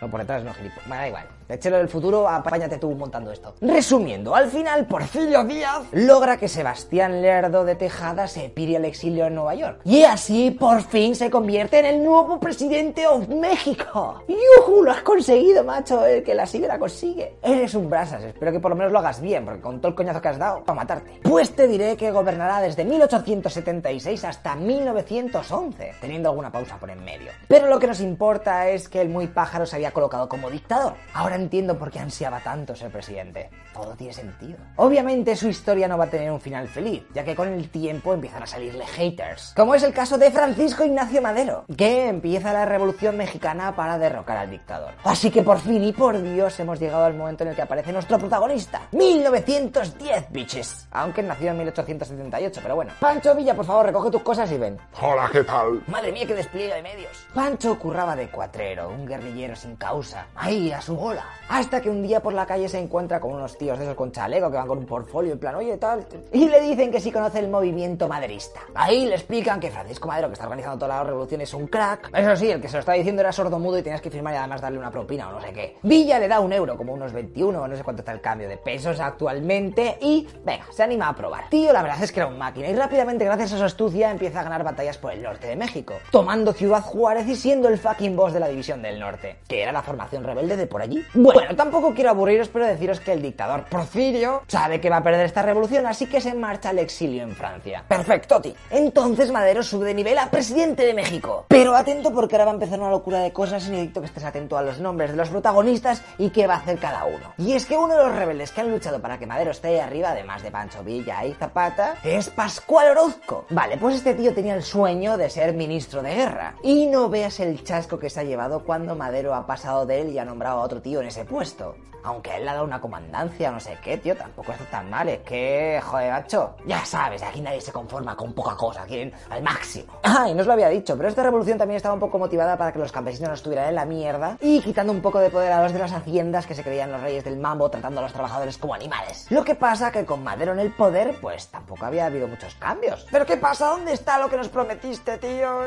no 0.00 0.10
por 0.10 0.20
detrás, 0.20 0.44
no, 0.44 0.52
gilipollas. 0.52 0.86
Me 0.88 0.96
da 0.96 1.08
igual. 1.08 1.26
Lechero 1.48 1.76
del 1.76 1.88
futuro, 1.88 2.28
apáñate 2.28 2.76
tú 2.78 2.90
montando 2.96 3.30
esto. 3.30 3.54
Resumiendo, 3.60 4.34
al 4.34 4.48
final, 4.48 4.86
Porfirio 4.86 5.44
Díaz 5.44 5.84
logra 5.92 6.36
que 6.36 6.48
Sebastián 6.48 7.22
Lerdo 7.22 7.64
de 7.64 7.76
Tejada 7.76 8.26
se 8.26 8.48
pire 8.48 8.76
al 8.76 8.84
exilio 8.84 9.26
en 9.26 9.36
Nueva 9.36 9.54
York. 9.54 9.80
Y 9.84 10.02
así, 10.02 10.50
por 10.50 10.82
fin, 10.82 11.14
se 11.14 11.30
convierte 11.30 11.78
en 11.78 11.86
el 11.86 12.04
nuevo 12.04 12.40
presidente 12.40 13.02
de 13.02 13.36
México. 13.36 14.22
¡Yujú! 14.26 14.82
Lo 14.82 14.90
has 14.90 15.02
conseguido, 15.02 15.62
macho. 15.62 16.04
El 16.04 16.24
que 16.24 16.34
la 16.34 16.46
sigue 16.46 16.66
la 16.66 16.80
consigue. 16.80 17.36
Eres 17.40 17.74
un 17.74 17.88
brasas. 17.88 18.24
Espero 18.24 18.50
que 18.50 18.60
por 18.60 18.72
lo 18.72 18.76
menos 18.76 18.92
lo 18.92 18.98
hagas 18.98 19.20
bien, 19.20 19.44
porque 19.44 19.60
con 19.60 19.80
todo 19.80 19.90
el 19.90 19.94
coñazo 19.94 20.20
que 20.20 20.28
has 20.28 20.38
dado, 20.38 20.64
para 20.64 20.76
matarte. 20.76 21.20
Pues 21.22 21.54
te 21.54 21.68
diré 21.68 21.96
que 21.96 22.10
gobernará 22.10 22.60
desde 22.60 22.84
1876 22.84 24.24
hasta 24.24 24.56
1911, 24.56 25.94
teniendo 26.00 26.30
alguna 26.30 26.50
pausa 26.50 26.76
por 26.76 26.90
en 26.90 27.04
medio. 27.04 27.30
Pero 27.46 27.68
lo 27.68 27.78
que 27.78 27.86
nos 27.86 28.00
importa 28.00 28.68
es 28.68 28.88
que 28.88 29.00
el 29.00 29.08
muy 29.08 29.28
pájaro 29.28 29.64
se 29.64 29.76
había 29.76 29.85
había 29.86 29.94
colocado 29.94 30.28
como 30.28 30.50
dictador. 30.50 30.94
Ahora 31.14 31.36
entiendo 31.36 31.78
por 31.78 31.90
qué 31.92 32.00
ansiaba 32.00 32.40
tanto 32.40 32.74
ser 32.74 32.90
presidente. 32.90 33.50
Todo 33.76 33.94
tiene 33.94 34.14
sentido. 34.14 34.56
Obviamente 34.76 35.36
su 35.36 35.48
historia 35.48 35.86
no 35.86 35.98
va 35.98 36.04
a 36.04 36.10
tener 36.10 36.30
un 36.32 36.40
final 36.40 36.66
feliz, 36.66 37.04
ya 37.12 37.24
que 37.24 37.36
con 37.36 37.48
el 37.48 37.68
tiempo 37.68 38.14
empiezan 38.14 38.42
a 38.42 38.46
salirle 38.46 38.86
haters. 38.86 39.52
Como 39.54 39.74
es 39.74 39.82
el 39.82 39.92
caso 39.92 40.16
de 40.16 40.30
Francisco 40.30 40.82
Ignacio 40.82 41.20
Madero, 41.20 41.66
que 41.76 42.08
empieza 42.08 42.54
la 42.54 42.64
revolución 42.64 43.18
mexicana 43.18 43.76
para 43.76 43.98
derrocar 43.98 44.38
al 44.38 44.50
dictador. 44.50 44.94
Así 45.04 45.30
que 45.30 45.42
por 45.42 45.58
fin 45.58 45.84
y 45.84 45.92
por 45.92 46.22
Dios 46.22 46.58
hemos 46.58 46.80
llegado 46.80 47.04
al 47.04 47.12
momento 47.14 47.44
en 47.44 47.50
el 47.50 47.56
que 47.56 47.62
aparece 47.62 47.92
nuestro 47.92 48.18
protagonista. 48.18 48.80
1910, 48.92 50.30
bitches. 50.30 50.88
Aunque 50.92 51.22
nació 51.22 51.50
en 51.50 51.58
1878, 51.58 52.60
pero 52.62 52.76
bueno. 52.76 52.92
Pancho 52.98 53.34
Villa, 53.34 53.54
por 53.54 53.66
favor, 53.66 53.84
recoge 53.84 54.10
tus 54.10 54.22
cosas 54.22 54.50
y 54.52 54.56
ven. 54.56 54.78
Hola, 55.02 55.28
¿qué 55.30 55.44
tal? 55.44 55.82
Madre 55.86 56.12
mía, 56.12 56.26
qué 56.26 56.34
despliegue 56.34 56.74
de 56.74 56.82
medios. 56.82 57.26
Pancho 57.34 57.78
curraba 57.78 58.16
de 58.16 58.30
cuatrero, 58.30 58.88
un 58.88 59.06
guerrillero 59.06 59.54
sin 59.54 59.76
causa. 59.76 60.28
Ahí, 60.34 60.72
a 60.72 60.80
su 60.80 60.96
bola. 60.96 61.26
Hasta 61.50 61.82
que 61.82 61.90
un 61.90 62.02
día 62.02 62.22
por 62.22 62.32
la 62.32 62.46
calle 62.46 62.70
se 62.70 62.78
encuentra 62.78 63.20
con 63.20 63.34
unos 63.34 63.58
tíos 63.58 63.65
de 63.74 63.84
esos 63.84 63.96
con 63.96 64.12
chaleco 64.12 64.50
que 64.50 64.56
van 64.56 64.66
con 64.66 64.78
un 64.78 64.86
portfolio 64.86 65.32
en 65.32 65.38
plan, 65.38 65.54
oye, 65.54 65.76
tal. 65.76 66.06
Y 66.32 66.48
le 66.48 66.60
dicen 66.60 66.90
que 66.90 67.00
sí 67.00 67.10
conoce 67.10 67.38
el 67.38 67.48
movimiento 67.48 68.08
maderista. 68.08 68.60
Ahí 68.74 69.06
le 69.06 69.14
explican 69.14 69.58
que 69.58 69.70
Francisco 69.70 70.06
Madero, 70.08 70.28
que 70.28 70.34
está 70.34 70.44
organizando 70.44 70.78
toda 70.78 70.98
la 70.98 71.04
revolución, 71.04 71.40
es 71.40 71.52
un 71.54 71.66
crack. 71.66 72.10
Eso 72.14 72.36
sí, 72.36 72.50
el 72.50 72.60
que 72.60 72.68
se 72.68 72.74
lo 72.74 72.80
está 72.80 72.92
diciendo 72.92 73.20
era 73.20 73.32
sordomudo 73.32 73.78
y 73.78 73.82
tenías 73.82 74.00
que 74.00 74.10
firmar 74.10 74.34
y 74.34 74.36
además 74.36 74.60
darle 74.60 74.78
una 74.78 74.90
propina 74.90 75.28
o 75.28 75.32
no 75.32 75.40
sé 75.40 75.52
qué. 75.52 75.76
Villa 75.82 76.18
le 76.18 76.28
da 76.28 76.40
un 76.40 76.52
euro, 76.52 76.76
como 76.76 76.92
unos 76.92 77.12
21 77.12 77.60
o 77.60 77.68
no 77.68 77.76
sé 77.76 77.82
cuánto 77.82 78.02
está 78.02 78.12
el 78.12 78.20
cambio 78.20 78.48
de 78.48 78.56
pesos 78.56 79.00
actualmente. 79.00 79.98
Y, 80.00 80.28
venga, 80.44 80.66
se 80.70 80.82
anima 80.82 81.08
a 81.08 81.16
probar. 81.16 81.48
Tío, 81.48 81.72
la 81.72 81.82
verdad 81.82 82.02
es 82.02 82.12
que 82.12 82.20
era 82.20 82.28
un 82.28 82.38
máquina. 82.38 82.68
Y 82.68 82.74
rápidamente, 82.74 83.24
gracias 83.24 83.52
a 83.54 83.58
su 83.58 83.64
astucia, 83.64 84.10
empieza 84.10 84.40
a 84.40 84.44
ganar 84.44 84.64
batallas 84.64 84.98
por 84.98 85.12
el 85.12 85.22
norte 85.22 85.46
de 85.46 85.56
México. 85.56 85.94
Tomando 86.10 86.52
Ciudad 86.52 86.82
Juárez 86.82 87.26
y 87.28 87.36
siendo 87.36 87.68
el 87.68 87.78
fucking 87.78 88.16
boss 88.16 88.32
de 88.32 88.40
la 88.40 88.48
División 88.48 88.82
del 88.82 88.98
Norte. 89.00 89.38
Que 89.48 89.62
era 89.62 89.72
la 89.72 89.82
formación 89.82 90.24
rebelde 90.24 90.56
de 90.56 90.66
por 90.66 90.82
allí. 90.82 91.04
Bueno, 91.14 91.56
tampoco 91.56 91.94
quiero 91.94 92.10
aburriros, 92.10 92.48
pero 92.48 92.66
deciros 92.66 93.00
que 93.00 93.12
el 93.12 93.22
dictador 93.22 93.55
Porfirio 93.64 94.42
sabe 94.46 94.80
que 94.80 94.90
va 94.90 94.98
a 94.98 95.02
perder 95.02 95.26
esta 95.26 95.42
revolución, 95.42 95.86
así 95.86 96.06
que 96.06 96.20
se 96.20 96.34
marcha 96.34 96.68
al 96.68 96.78
exilio 96.78 97.22
en 97.22 97.34
Francia. 97.34 97.84
Perfecto, 97.88 98.40
ti. 98.40 98.54
Entonces 98.70 99.32
Madero 99.32 99.62
sube 99.62 99.86
de 99.86 99.94
nivel 99.94 100.18
a 100.18 100.30
presidente 100.30 100.84
de 100.84 100.94
México. 100.94 101.46
Pero 101.48 101.74
atento 101.74 102.12
porque 102.12 102.36
ahora 102.36 102.46
va 102.46 102.50
a 102.52 102.54
empezar 102.54 102.78
una 102.78 102.90
locura 102.90 103.20
de 103.20 103.32
cosas 103.32 103.66
y 103.66 103.70
necesito 103.70 104.00
que 104.00 104.06
estés 104.06 104.24
atento 104.24 104.56
a 104.56 104.62
los 104.62 104.78
nombres 104.78 105.10
de 105.10 105.16
los 105.16 105.28
protagonistas 105.28 106.02
y 106.18 106.30
qué 106.30 106.46
va 106.46 106.54
a 106.54 106.58
hacer 106.58 106.78
cada 106.78 107.04
uno. 107.04 107.32
Y 107.38 107.52
es 107.52 107.66
que 107.66 107.76
uno 107.76 107.96
de 107.96 108.04
los 108.04 108.14
rebeldes 108.14 108.52
que 108.52 108.60
han 108.60 108.70
luchado 108.70 109.00
para 109.00 109.18
que 109.18 109.26
Madero 109.26 109.50
esté 109.50 109.68
ahí 109.68 109.78
arriba, 109.78 110.10
además 110.10 110.42
de 110.42 110.50
Pancho 110.50 110.82
Villa 110.82 111.24
y 111.24 111.34
Zapata, 111.34 111.96
es 112.04 112.28
Pascual 112.30 112.90
Orozco. 112.90 113.46
Vale, 113.50 113.76
pues 113.78 113.96
este 113.96 114.14
tío 114.14 114.34
tenía 114.34 114.54
el 114.54 114.62
sueño 114.62 115.16
de 115.16 115.30
ser 115.30 115.54
ministro 115.54 116.02
de 116.02 116.14
guerra. 116.14 116.54
Y 116.62 116.86
no 116.86 117.08
veas 117.08 117.40
el 117.40 117.62
chasco 117.64 117.98
que 117.98 118.10
se 118.10 118.20
ha 118.20 118.24
llevado 118.24 118.64
cuando 118.64 118.94
Madero 118.94 119.34
ha 119.34 119.46
pasado 119.46 119.86
de 119.86 120.00
él 120.00 120.10
y 120.10 120.18
ha 120.18 120.24
nombrado 120.24 120.60
a 120.60 120.62
otro 120.62 120.82
tío 120.82 121.00
en 121.00 121.08
ese 121.08 121.24
puesto. 121.24 121.76
Aunque 122.06 122.36
él 122.36 122.44
le 122.44 122.50
ha 122.50 122.54
dado 122.54 122.64
una 122.64 122.80
comandancia 122.80 123.50
no 123.50 123.58
sé 123.58 123.76
qué, 123.82 123.98
tío, 123.98 124.16
tampoco 124.16 124.52
está 124.52 124.64
tan 124.66 124.88
mal. 124.88 125.08
Es 125.08 125.20
que, 125.20 125.80
joder, 125.84 126.12
macho, 126.12 126.54
ya 126.64 126.84
sabes, 126.84 127.20
aquí 127.22 127.40
nadie 127.40 127.60
se 127.60 127.72
conforma 127.72 128.16
con 128.16 128.32
poca 128.32 128.56
cosa, 128.56 128.84
quieren 128.84 129.12
al 129.28 129.42
máximo. 129.42 129.92
Ah, 130.02 130.28
y 130.28 130.34
no 130.34 130.40
os 130.40 130.46
lo 130.46 130.52
había 130.52 130.68
dicho, 130.68 130.96
pero 130.96 131.08
esta 131.08 131.24
revolución 131.24 131.58
también 131.58 131.76
estaba 131.76 131.94
un 131.94 132.00
poco 132.00 132.18
motivada 132.18 132.56
para 132.56 132.72
que 132.72 132.78
los 132.78 132.92
campesinos 132.92 133.28
no 133.30 133.34
estuvieran 133.34 133.68
en 133.68 133.74
la 133.74 133.84
mierda 133.84 134.38
y 134.40 134.60
quitando 134.60 134.92
un 134.92 135.02
poco 135.02 135.18
de 135.18 135.30
poder 135.30 135.50
a 135.52 135.62
los 135.62 135.72
de 135.72 135.80
las 135.80 135.92
haciendas 135.92 136.46
que 136.46 136.54
se 136.54 136.62
creían 136.62 136.92
los 136.92 137.00
reyes 137.00 137.24
del 137.24 137.38
mambo 137.38 137.68
tratando 137.68 137.98
a 138.00 138.04
los 138.04 138.12
trabajadores 138.12 138.56
como 138.56 138.74
animales. 138.74 139.26
Lo 139.30 139.44
que 139.44 139.56
pasa 139.56 139.90
que 139.90 140.04
con 140.04 140.22
Madero 140.22 140.52
en 140.52 140.60
el 140.60 140.72
poder, 140.72 141.16
pues 141.20 141.48
tampoco 141.48 141.84
había 141.84 142.06
habido 142.06 142.28
muchos 142.28 142.54
cambios. 142.54 143.06
¿Pero 143.10 143.26
qué 143.26 143.36
pasa? 143.36 143.66
¿Dónde 143.66 143.92
está 143.92 144.18
lo 144.18 144.28
que 144.28 144.36
nos 144.36 144.48
prometiste, 144.48 145.18
tío? 145.18 145.60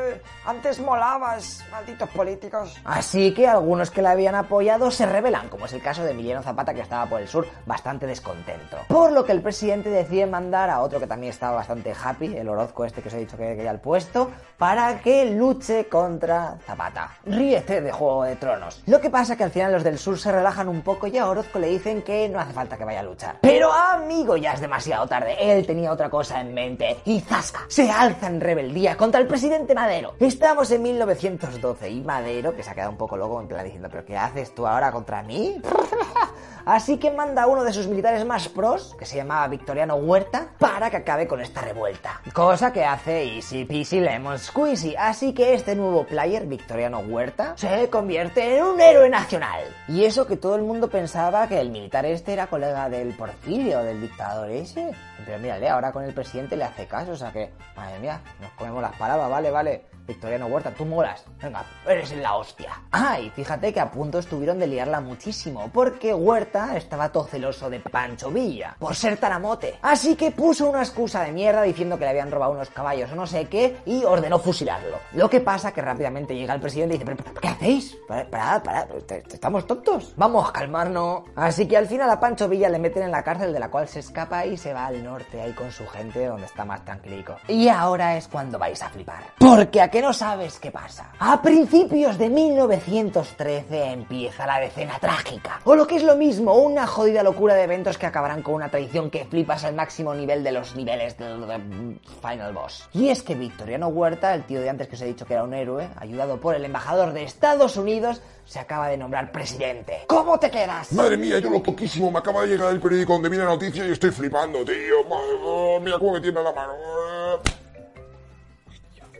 Antes 0.46 0.80
molabas, 0.80 1.66
malditos 1.70 2.10
políticos. 2.10 2.78
Así 2.86 3.34
que 3.34 3.48
algunos 3.48 3.92
que 3.92 4.02
la 4.02 4.12
habían 4.12 4.36
apoyado 4.36 4.90
se 4.92 5.06
rebelan, 5.06 5.50
como 5.50 5.66
es 5.66 5.74
el 5.74 5.82
caso 5.82 6.04
de 6.04 6.14
Emiliano 6.30 6.44
Zapata 6.44 6.76
que 6.76 6.82
estaba 6.82 7.08
por 7.08 7.22
el 7.22 7.28
sur 7.28 7.48
bastante 7.66 8.06
descontento. 8.06 8.78
Por 8.88 9.12
lo 9.12 9.26
que 9.26 9.32
el 9.32 9.42
presidente 9.42 9.90
decide 9.90 10.28
mandar 10.28 10.70
a 10.70 10.82
otro 10.82 11.00
que 11.00 11.08
también 11.08 11.32
estaba 11.32 11.56
bastante 11.56 11.92
happy, 11.92 12.38
el 12.38 12.48
Orozco 12.48 12.86
este 12.86 13.02
que 13.02 13.08
os 13.08 13.14
he 13.16 13.20
dicho 13.20 13.36
que 13.36 13.56
quería 13.56 13.72
el 13.72 13.80
puesto, 13.80 14.30
para 14.60 15.00
que 15.00 15.26
luche 15.26 15.88
contra 15.88 16.58
Zapata. 16.68 17.18
Ríete 17.26 17.82
de 17.82 17.92
Juego 17.92 18.26
de 18.26 18.36
Tronos. 18.36 18.84
Lo 18.86 19.02
que 19.02 19.10
pasa 19.10 19.36
que 19.36 19.44
al 19.44 19.50
final 19.50 19.72
los 19.72 19.84
del 19.84 19.98
sur 19.98 20.20
se 20.20 20.32
relajan 20.32 20.68
un 20.68 20.82
poco 20.82 21.08
y 21.08 21.18
a 21.18 21.28
Orozco 21.28 21.58
le 21.58 21.70
dicen 21.70 22.04
que 22.04 22.30
no 22.30 22.40
hace 22.40 22.54
falta 22.54 22.78
que 22.78 22.86
vaya 22.86 23.00
a 23.00 23.04
luchar. 23.04 23.38
Pero 23.42 23.74
amigo, 23.74 24.38
ya 24.38 24.54
es 24.54 24.62
demasiado 24.62 25.08
tarde. 25.08 25.36
Él 25.40 25.66
tenía 25.66 25.92
otra 25.92 26.10
cosa 26.12 26.42
en 26.42 26.54
mente. 26.54 26.98
Y 27.06 27.22
Zasca 27.22 27.62
se 27.70 27.90
alza 27.90 28.28
en 28.28 28.40
rebeldía 28.40 28.96
contra 28.98 29.20
el 29.20 29.26
presidente 29.28 29.74
Madero. 29.74 30.14
Estamos 30.20 30.70
en 30.70 30.84
1912 30.84 31.90
y 31.90 32.02
Madero, 32.02 32.56
que 32.56 32.62
se 32.62 32.70
ha 32.70 32.76
quedado 32.76 32.92
un 32.92 32.98
poco 32.98 33.18
loco 33.18 33.42
en 33.42 33.48
plan 33.48 33.66
diciendo, 33.66 33.90
¿pero 33.90 34.06
qué 34.06 34.16
haces 34.16 34.54
tú 34.54 34.68
ahora 34.68 34.92
contra 34.92 35.24
mí? 35.24 35.60
Así 36.66 36.98
que 36.98 37.10
manda 37.10 37.44
a 37.44 37.48
uno 37.48 37.64
de 37.64 37.74
sus 37.74 37.88
militares 37.88 38.26
más 38.26 38.48
pros, 38.48 38.96
que 39.00 39.06
se 39.06 39.16
llamaba 39.16 39.48
Victoriano 39.48 39.96
Huerta, 39.96 40.50
para 40.60 40.90
que 40.92 40.98
acabe 40.98 41.28
con 41.28 41.42
esta 41.42 41.62
revuelta. 41.62 42.22
Cosa 42.34 42.72
que 42.72 42.86
hace 42.86 43.24
easy 43.36 43.66
peasy 43.66 44.00
lemon 44.00 44.38
squeezy. 44.38 44.96
Así 44.96 45.34
que 45.34 45.54
este 45.54 45.76
nuevo 45.76 46.06
player, 46.06 46.46
Victoriano 46.46 47.00
Huerta, 47.00 47.54
se 47.56 47.90
convierte 47.90 48.58
en 48.58 48.64
un 48.64 48.80
héroe 48.80 49.10
nacional. 49.10 49.64
Y 49.88 50.06
eso 50.06 50.28
que 50.28 50.38
todo 50.38 50.56
el 50.56 50.62
mundo 50.62 50.90
pensaba 50.90 51.48
que 51.48 51.60
el 51.60 51.72
militar 51.72 52.06
este 52.06 52.34
era 52.34 52.48
colega 52.48 52.90
del 52.90 53.16
Porfirio, 53.16 53.82
del 53.82 54.02
dictador 54.02 54.50
ese. 54.52 54.94
Pero 55.26 55.40
mírale, 55.40 55.70
ahora 55.70 55.92
con 55.92 56.04
el 56.04 56.14
presidente 56.14 56.56
le 56.56 56.64
hace 56.64 56.88
caso, 56.88 57.12
o 57.12 57.16
sea 57.16 57.32
que, 57.32 57.52
madre 57.76 58.00
mía, 58.00 58.22
nos 58.40 58.52
comemos 58.52 58.82
las 58.82 58.96
palabras, 58.96 59.30
vale, 59.30 59.52
vale. 59.52 59.86
Victoriano 60.10 60.48
Huerta, 60.48 60.72
tú 60.72 60.86
molas. 60.86 61.24
Venga, 61.40 61.64
eres 61.88 62.12
la 62.18 62.36
hostia. 62.36 62.72
Ah, 62.92 63.20
y 63.20 63.30
fíjate 63.30 63.72
que 63.72 63.80
a 63.80 63.92
punto 63.92 64.18
estuvieron 64.18 64.58
de 64.58 64.66
liarla 64.66 65.02
muchísimo, 65.02 65.70
porque 65.72 66.16
Huerta 66.16 66.76
estaba 66.78 67.12
todo 67.12 67.26
celoso 67.28 67.70
de 67.70 67.80
Pancho 67.80 68.32
Villa, 68.32 68.76
por 68.80 68.96
ser 68.96 69.18
taramote. 69.18 69.78
Así 69.84 70.16
que 70.16 70.32
puso 70.32 70.68
una 70.68 70.80
excusa 70.80 71.22
de 71.22 71.32
mierda 71.32 71.62
diciendo 71.62 71.96
que 72.00 72.06
le 72.06 72.10
habían 72.10 72.32
robado 72.32 72.54
unos 72.54 72.72
caballos 72.72 73.12
o 73.12 73.16
no 73.16 73.28
sé 73.28 73.46
qué, 73.50 73.78
y 73.86 74.04
ordenó 74.04 74.40
fusilarlo. 74.40 74.98
Lo 75.14 75.30
que 75.30 75.42
pasa 75.42 75.72
que 75.74 75.82
rápidamente 75.84 76.36
llega 76.36 76.56
el 76.56 76.62
presidente 76.62 76.96
y 76.96 76.98
dice, 76.98 77.16
¿pero, 77.16 77.40
qué 77.40 77.48
hacéis? 77.48 77.96
Parad, 78.08 78.28
parad, 78.30 78.64
parad, 78.64 78.88
¿te- 79.06 79.22
te- 79.22 79.36
¿estamos 79.36 79.68
tontos? 79.68 80.14
Vamos 80.18 80.50
a 80.50 80.54
calmarnos. 80.54 81.26
Así 81.36 81.68
que 81.68 81.78
al 81.78 81.86
final 81.86 82.10
a 82.10 82.20
Pancho 82.20 82.50
Villa 82.50 82.68
le 82.70 82.80
meten 82.80 83.04
en 83.04 83.12
la 83.12 83.22
cárcel 83.24 83.54
de 83.54 83.60
la 83.60 83.70
cual 83.70 83.88
se 83.88 84.00
escapa 84.00 84.44
y 84.48 84.58
se 84.58 84.74
va 84.74 84.88
al 84.88 85.04
norte 85.04 85.09
ahí 85.42 85.54
con 85.54 85.72
su 85.72 85.88
gente 85.88 86.26
donde 86.26 86.46
está 86.46 86.66
más 86.66 86.84
tranquilico. 86.86 87.36
Y 87.48 87.68
ahora 87.68 88.18
es 88.18 88.28
cuando 88.28 88.60
vais 88.60 88.82
a 88.82 88.90
flipar. 88.90 89.24
Porque 89.38 89.82
a 89.82 89.90
que 89.90 90.02
no 90.02 90.14
sabes 90.14 90.60
qué 90.60 90.72
pasa. 90.72 91.12
A 91.20 91.42
principios 91.42 92.18
de 92.18 92.30
1913 92.30 93.92
empieza 93.92 94.46
la 94.46 94.60
decena 94.60 95.00
trágica. 95.00 95.62
O 95.64 95.76
lo 95.76 95.88
que 95.88 95.96
es 95.96 96.04
lo 96.04 96.16
mismo, 96.16 96.54
una 96.54 96.86
jodida 96.88 97.24
locura 97.24 97.56
de 97.56 97.64
eventos 97.64 97.98
que 97.98 98.06
acabarán 98.06 98.42
con 98.42 98.56
una 98.56 98.70
traición 98.70 99.10
que 99.10 99.26
flipas 99.26 99.64
al 99.64 99.76
máximo 99.76 100.14
nivel 100.14 100.44
de 100.44 100.52
los 100.52 100.76
niveles 100.76 101.18
del 101.18 102.00
Final 102.22 102.54
Boss. 102.54 102.88
Y 102.94 103.10
es 103.10 103.24
que 103.24 103.36
Victoriano 103.36 103.88
Huerta, 103.88 104.34
el 104.34 104.44
tío 104.44 104.62
de 104.62 104.70
antes 104.70 104.88
que 104.88 104.96
os 104.96 105.02
he 105.02 105.06
dicho 105.06 105.26
que 105.26 105.34
era 105.34 105.44
un 105.44 105.54
héroe, 105.54 105.90
ayudado 105.98 106.40
por 106.40 106.56
el 106.56 106.66
embajador 106.66 107.14
de 107.14 107.24
Estados 107.24 107.78
Unidos, 107.78 108.22
se 108.50 108.58
acaba 108.58 108.88
de 108.88 108.98
nombrar 108.98 109.32
presidente. 109.32 110.06
¿Cómo 110.08 110.40
te 110.40 110.50
quedas? 110.50 110.92
Madre 110.94 111.18
mía, 111.18 111.38
yo 111.38 111.52
lo 111.52 111.62
poquísimo. 111.62 112.10
Me 112.10 112.18
acaba 112.18 112.42
de 112.42 112.48
llegar 112.48 112.74
el 112.74 112.80
periódico 112.80 113.14
donde 113.14 113.30
viene 113.30 113.44
la 113.44 113.52
noticia 113.52 113.86
y 113.86 113.92
estoy 113.92 114.10
flipando, 114.10 114.66
tío. 114.66 115.04
Madre, 115.08 115.38
oh, 115.44 115.80
mira 115.80 116.00
cómo 116.00 116.14
me 116.14 116.20
tiembla 116.20 116.42
la 116.42 116.52
mano. 116.52 116.74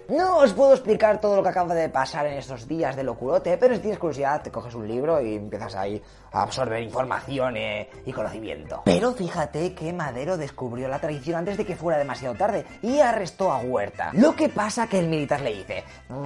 No 0.08 0.38
os 0.38 0.52
puedo 0.54 0.74
explicar 0.74 1.22
todo 1.22 1.36
lo 1.36 1.44
que 1.44 1.50
acaba 1.50 1.76
de 1.76 1.90
pasar 1.90 2.26
en 2.26 2.40
estos 2.40 2.68
días 2.68 2.96
de 2.96 3.04
locurote, 3.04 3.56
pero 3.60 3.76
si 3.76 3.82
tienes 3.82 4.00
curiosidad 4.00 4.42
te 4.42 4.50
coges 4.50 4.74
un 4.74 4.88
libro 4.88 5.22
y 5.22 5.36
empiezas 5.36 5.76
ahí 5.76 6.02
a 6.32 6.42
absorber 6.42 6.82
información 6.82 7.58
eh, 7.58 7.90
y 8.06 8.14
conocimiento. 8.14 8.82
Pero 8.86 9.14
fíjate 9.14 9.74
que 9.74 9.94
Madero 9.94 10.38
descubrió 10.38 10.88
la 10.88 11.00
traición 11.00 11.38
antes 11.38 11.58
de 11.58 11.66
que 11.66 11.76
fuera 11.76 11.98
demasiado 11.98 12.36
tarde 12.36 12.66
y 12.82 13.00
arrestó 13.00 13.52
a 13.52 13.58
Huerta. 13.58 14.12
Lo 14.14 14.36
que 14.36 14.50
pasa 14.50 14.88
que 14.88 15.00
el 15.00 15.08
militar 15.08 15.42
le 15.42 15.54
dice, 15.54 15.84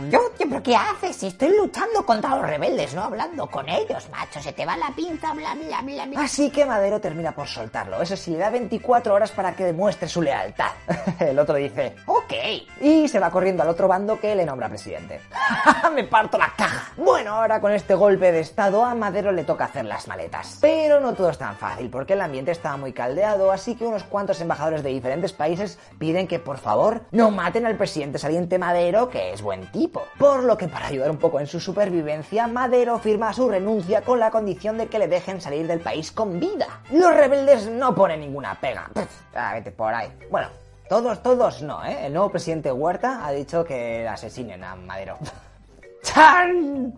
Yo, 0.10 0.19
tío, 0.38 0.48
¿pero 0.50 0.64
qué 0.64 0.76
haces? 0.76 1.24
Estoy 1.24 1.56
luchando 1.58 2.06
contra 2.06 2.36
los 2.36 2.46
rebeldes, 2.46 2.94
no 2.94 3.03
hablando 3.03 3.48
con 3.48 3.68
ellos, 3.69 4.10
macho. 4.10 4.42
Se 4.42 4.53
te 4.53 4.66
va 4.66 4.76
la 4.78 4.92
pinza, 4.96 5.34
bla, 5.34 5.56
bla, 5.56 5.82
bla, 5.82 6.06
bla. 6.06 6.22
Así 6.22 6.50
que 6.50 6.66
Madero 6.66 7.00
termina 7.00 7.34
por 7.34 7.48
soltarlo. 7.48 8.02
Eso 8.02 8.18
sí, 8.18 8.32
le 8.32 8.40
da 8.40 8.50
24 8.50 9.14
horas 9.14 9.32
para 9.32 9.56
que 9.56 9.66
demuestre 9.66 10.08
su 10.08 10.22
lealtad. 10.22 10.72
El 11.19 11.40
otro 11.40 11.56
dice, 11.56 11.96
ok. 12.06 12.34
Y 12.82 13.08
se 13.08 13.19
va 13.19 13.30
corriendo 13.30 13.64
al 13.64 13.69
otro 13.69 13.88
bando 13.88 14.19
que 14.19 14.36
le 14.36 14.46
nombra 14.46 14.69
presidente. 14.69 15.22
Me 15.94 16.03
parto 16.03 16.38
la 16.38 16.53
caja. 16.56 16.92
Bueno, 16.98 17.36
ahora 17.36 17.62
con 17.62 17.72
este 17.72 17.96
golpe 17.96 18.32
de 18.32 18.42
estado 18.42 18.84
a 18.84 18.96
Madero 18.96 19.32
le 19.32 19.44
toca 19.44 19.66
hacer 19.66 19.86
las 19.94 20.08
maletas. 20.08 20.58
Pero 20.60 21.00
no 21.00 21.14
todo 21.14 21.30
es 21.30 21.38
tan 21.38 21.56
fácil 21.56 21.90
porque 21.90 22.14
el 22.14 22.22
ambiente 22.22 22.52
estaba 22.52 22.78
muy 22.78 22.94
caldeado, 22.94 23.52
así 23.52 23.76
que 23.76 23.86
unos 23.86 24.04
cuantos 24.04 24.42
embajadores 24.42 24.82
de 24.82 24.90
diferentes 24.90 25.34
países 25.34 25.78
piden 26.00 26.28
que 26.28 26.40
por 26.40 26.58
favor 26.58 27.02
no 27.12 27.30
maten 27.30 27.68
al 27.68 27.78
presidente 27.78 28.18
saliente 28.18 28.58
Madero, 28.58 29.10
que 29.10 29.34
es 29.34 29.42
buen 29.44 29.72
tipo. 29.72 30.04
Por 30.18 30.44
lo 30.44 30.58
que 30.58 30.68
para 30.68 30.88
ayudar 30.88 31.12
un 31.12 31.18
poco 31.18 31.40
en 31.40 31.46
su 31.46 31.60
supervivencia, 31.60 32.48
Madero 32.48 32.98
firma 32.98 33.34
su 33.34 33.48
renuncia 33.48 34.02
con 34.02 34.20
la 34.20 34.32
condición 34.32 34.80
de 34.80 34.88
que 34.88 34.98
le 34.98 35.08
dejen 35.08 35.40
salir 35.40 35.68
del 35.68 35.80
país 35.80 36.12
con 36.12 36.40
vida. 36.40 36.82
Los 36.92 37.16
rebeldes 37.16 37.68
no 37.70 37.94
ponen 37.94 38.22
ninguna 38.22 38.60
pega. 38.60 38.90
Pff, 38.94 39.36
ah, 39.36 39.54
vete 39.54 39.72
por 39.72 39.94
ahí. 39.94 40.12
Bueno, 40.32 40.48
todos, 40.90 41.22
todos 41.22 41.62
no, 41.62 41.86
¿eh? 41.86 42.08
El 42.08 42.14
nuevo 42.14 42.32
presidente 42.32 42.72
Huerta 42.72 43.24
ha 43.24 43.32
dicho 43.32 43.64
que 43.64 44.08
asesinen 44.08 44.64
a 44.64 44.76
Madero. 44.76 45.20
¡Chan! 46.02 46.96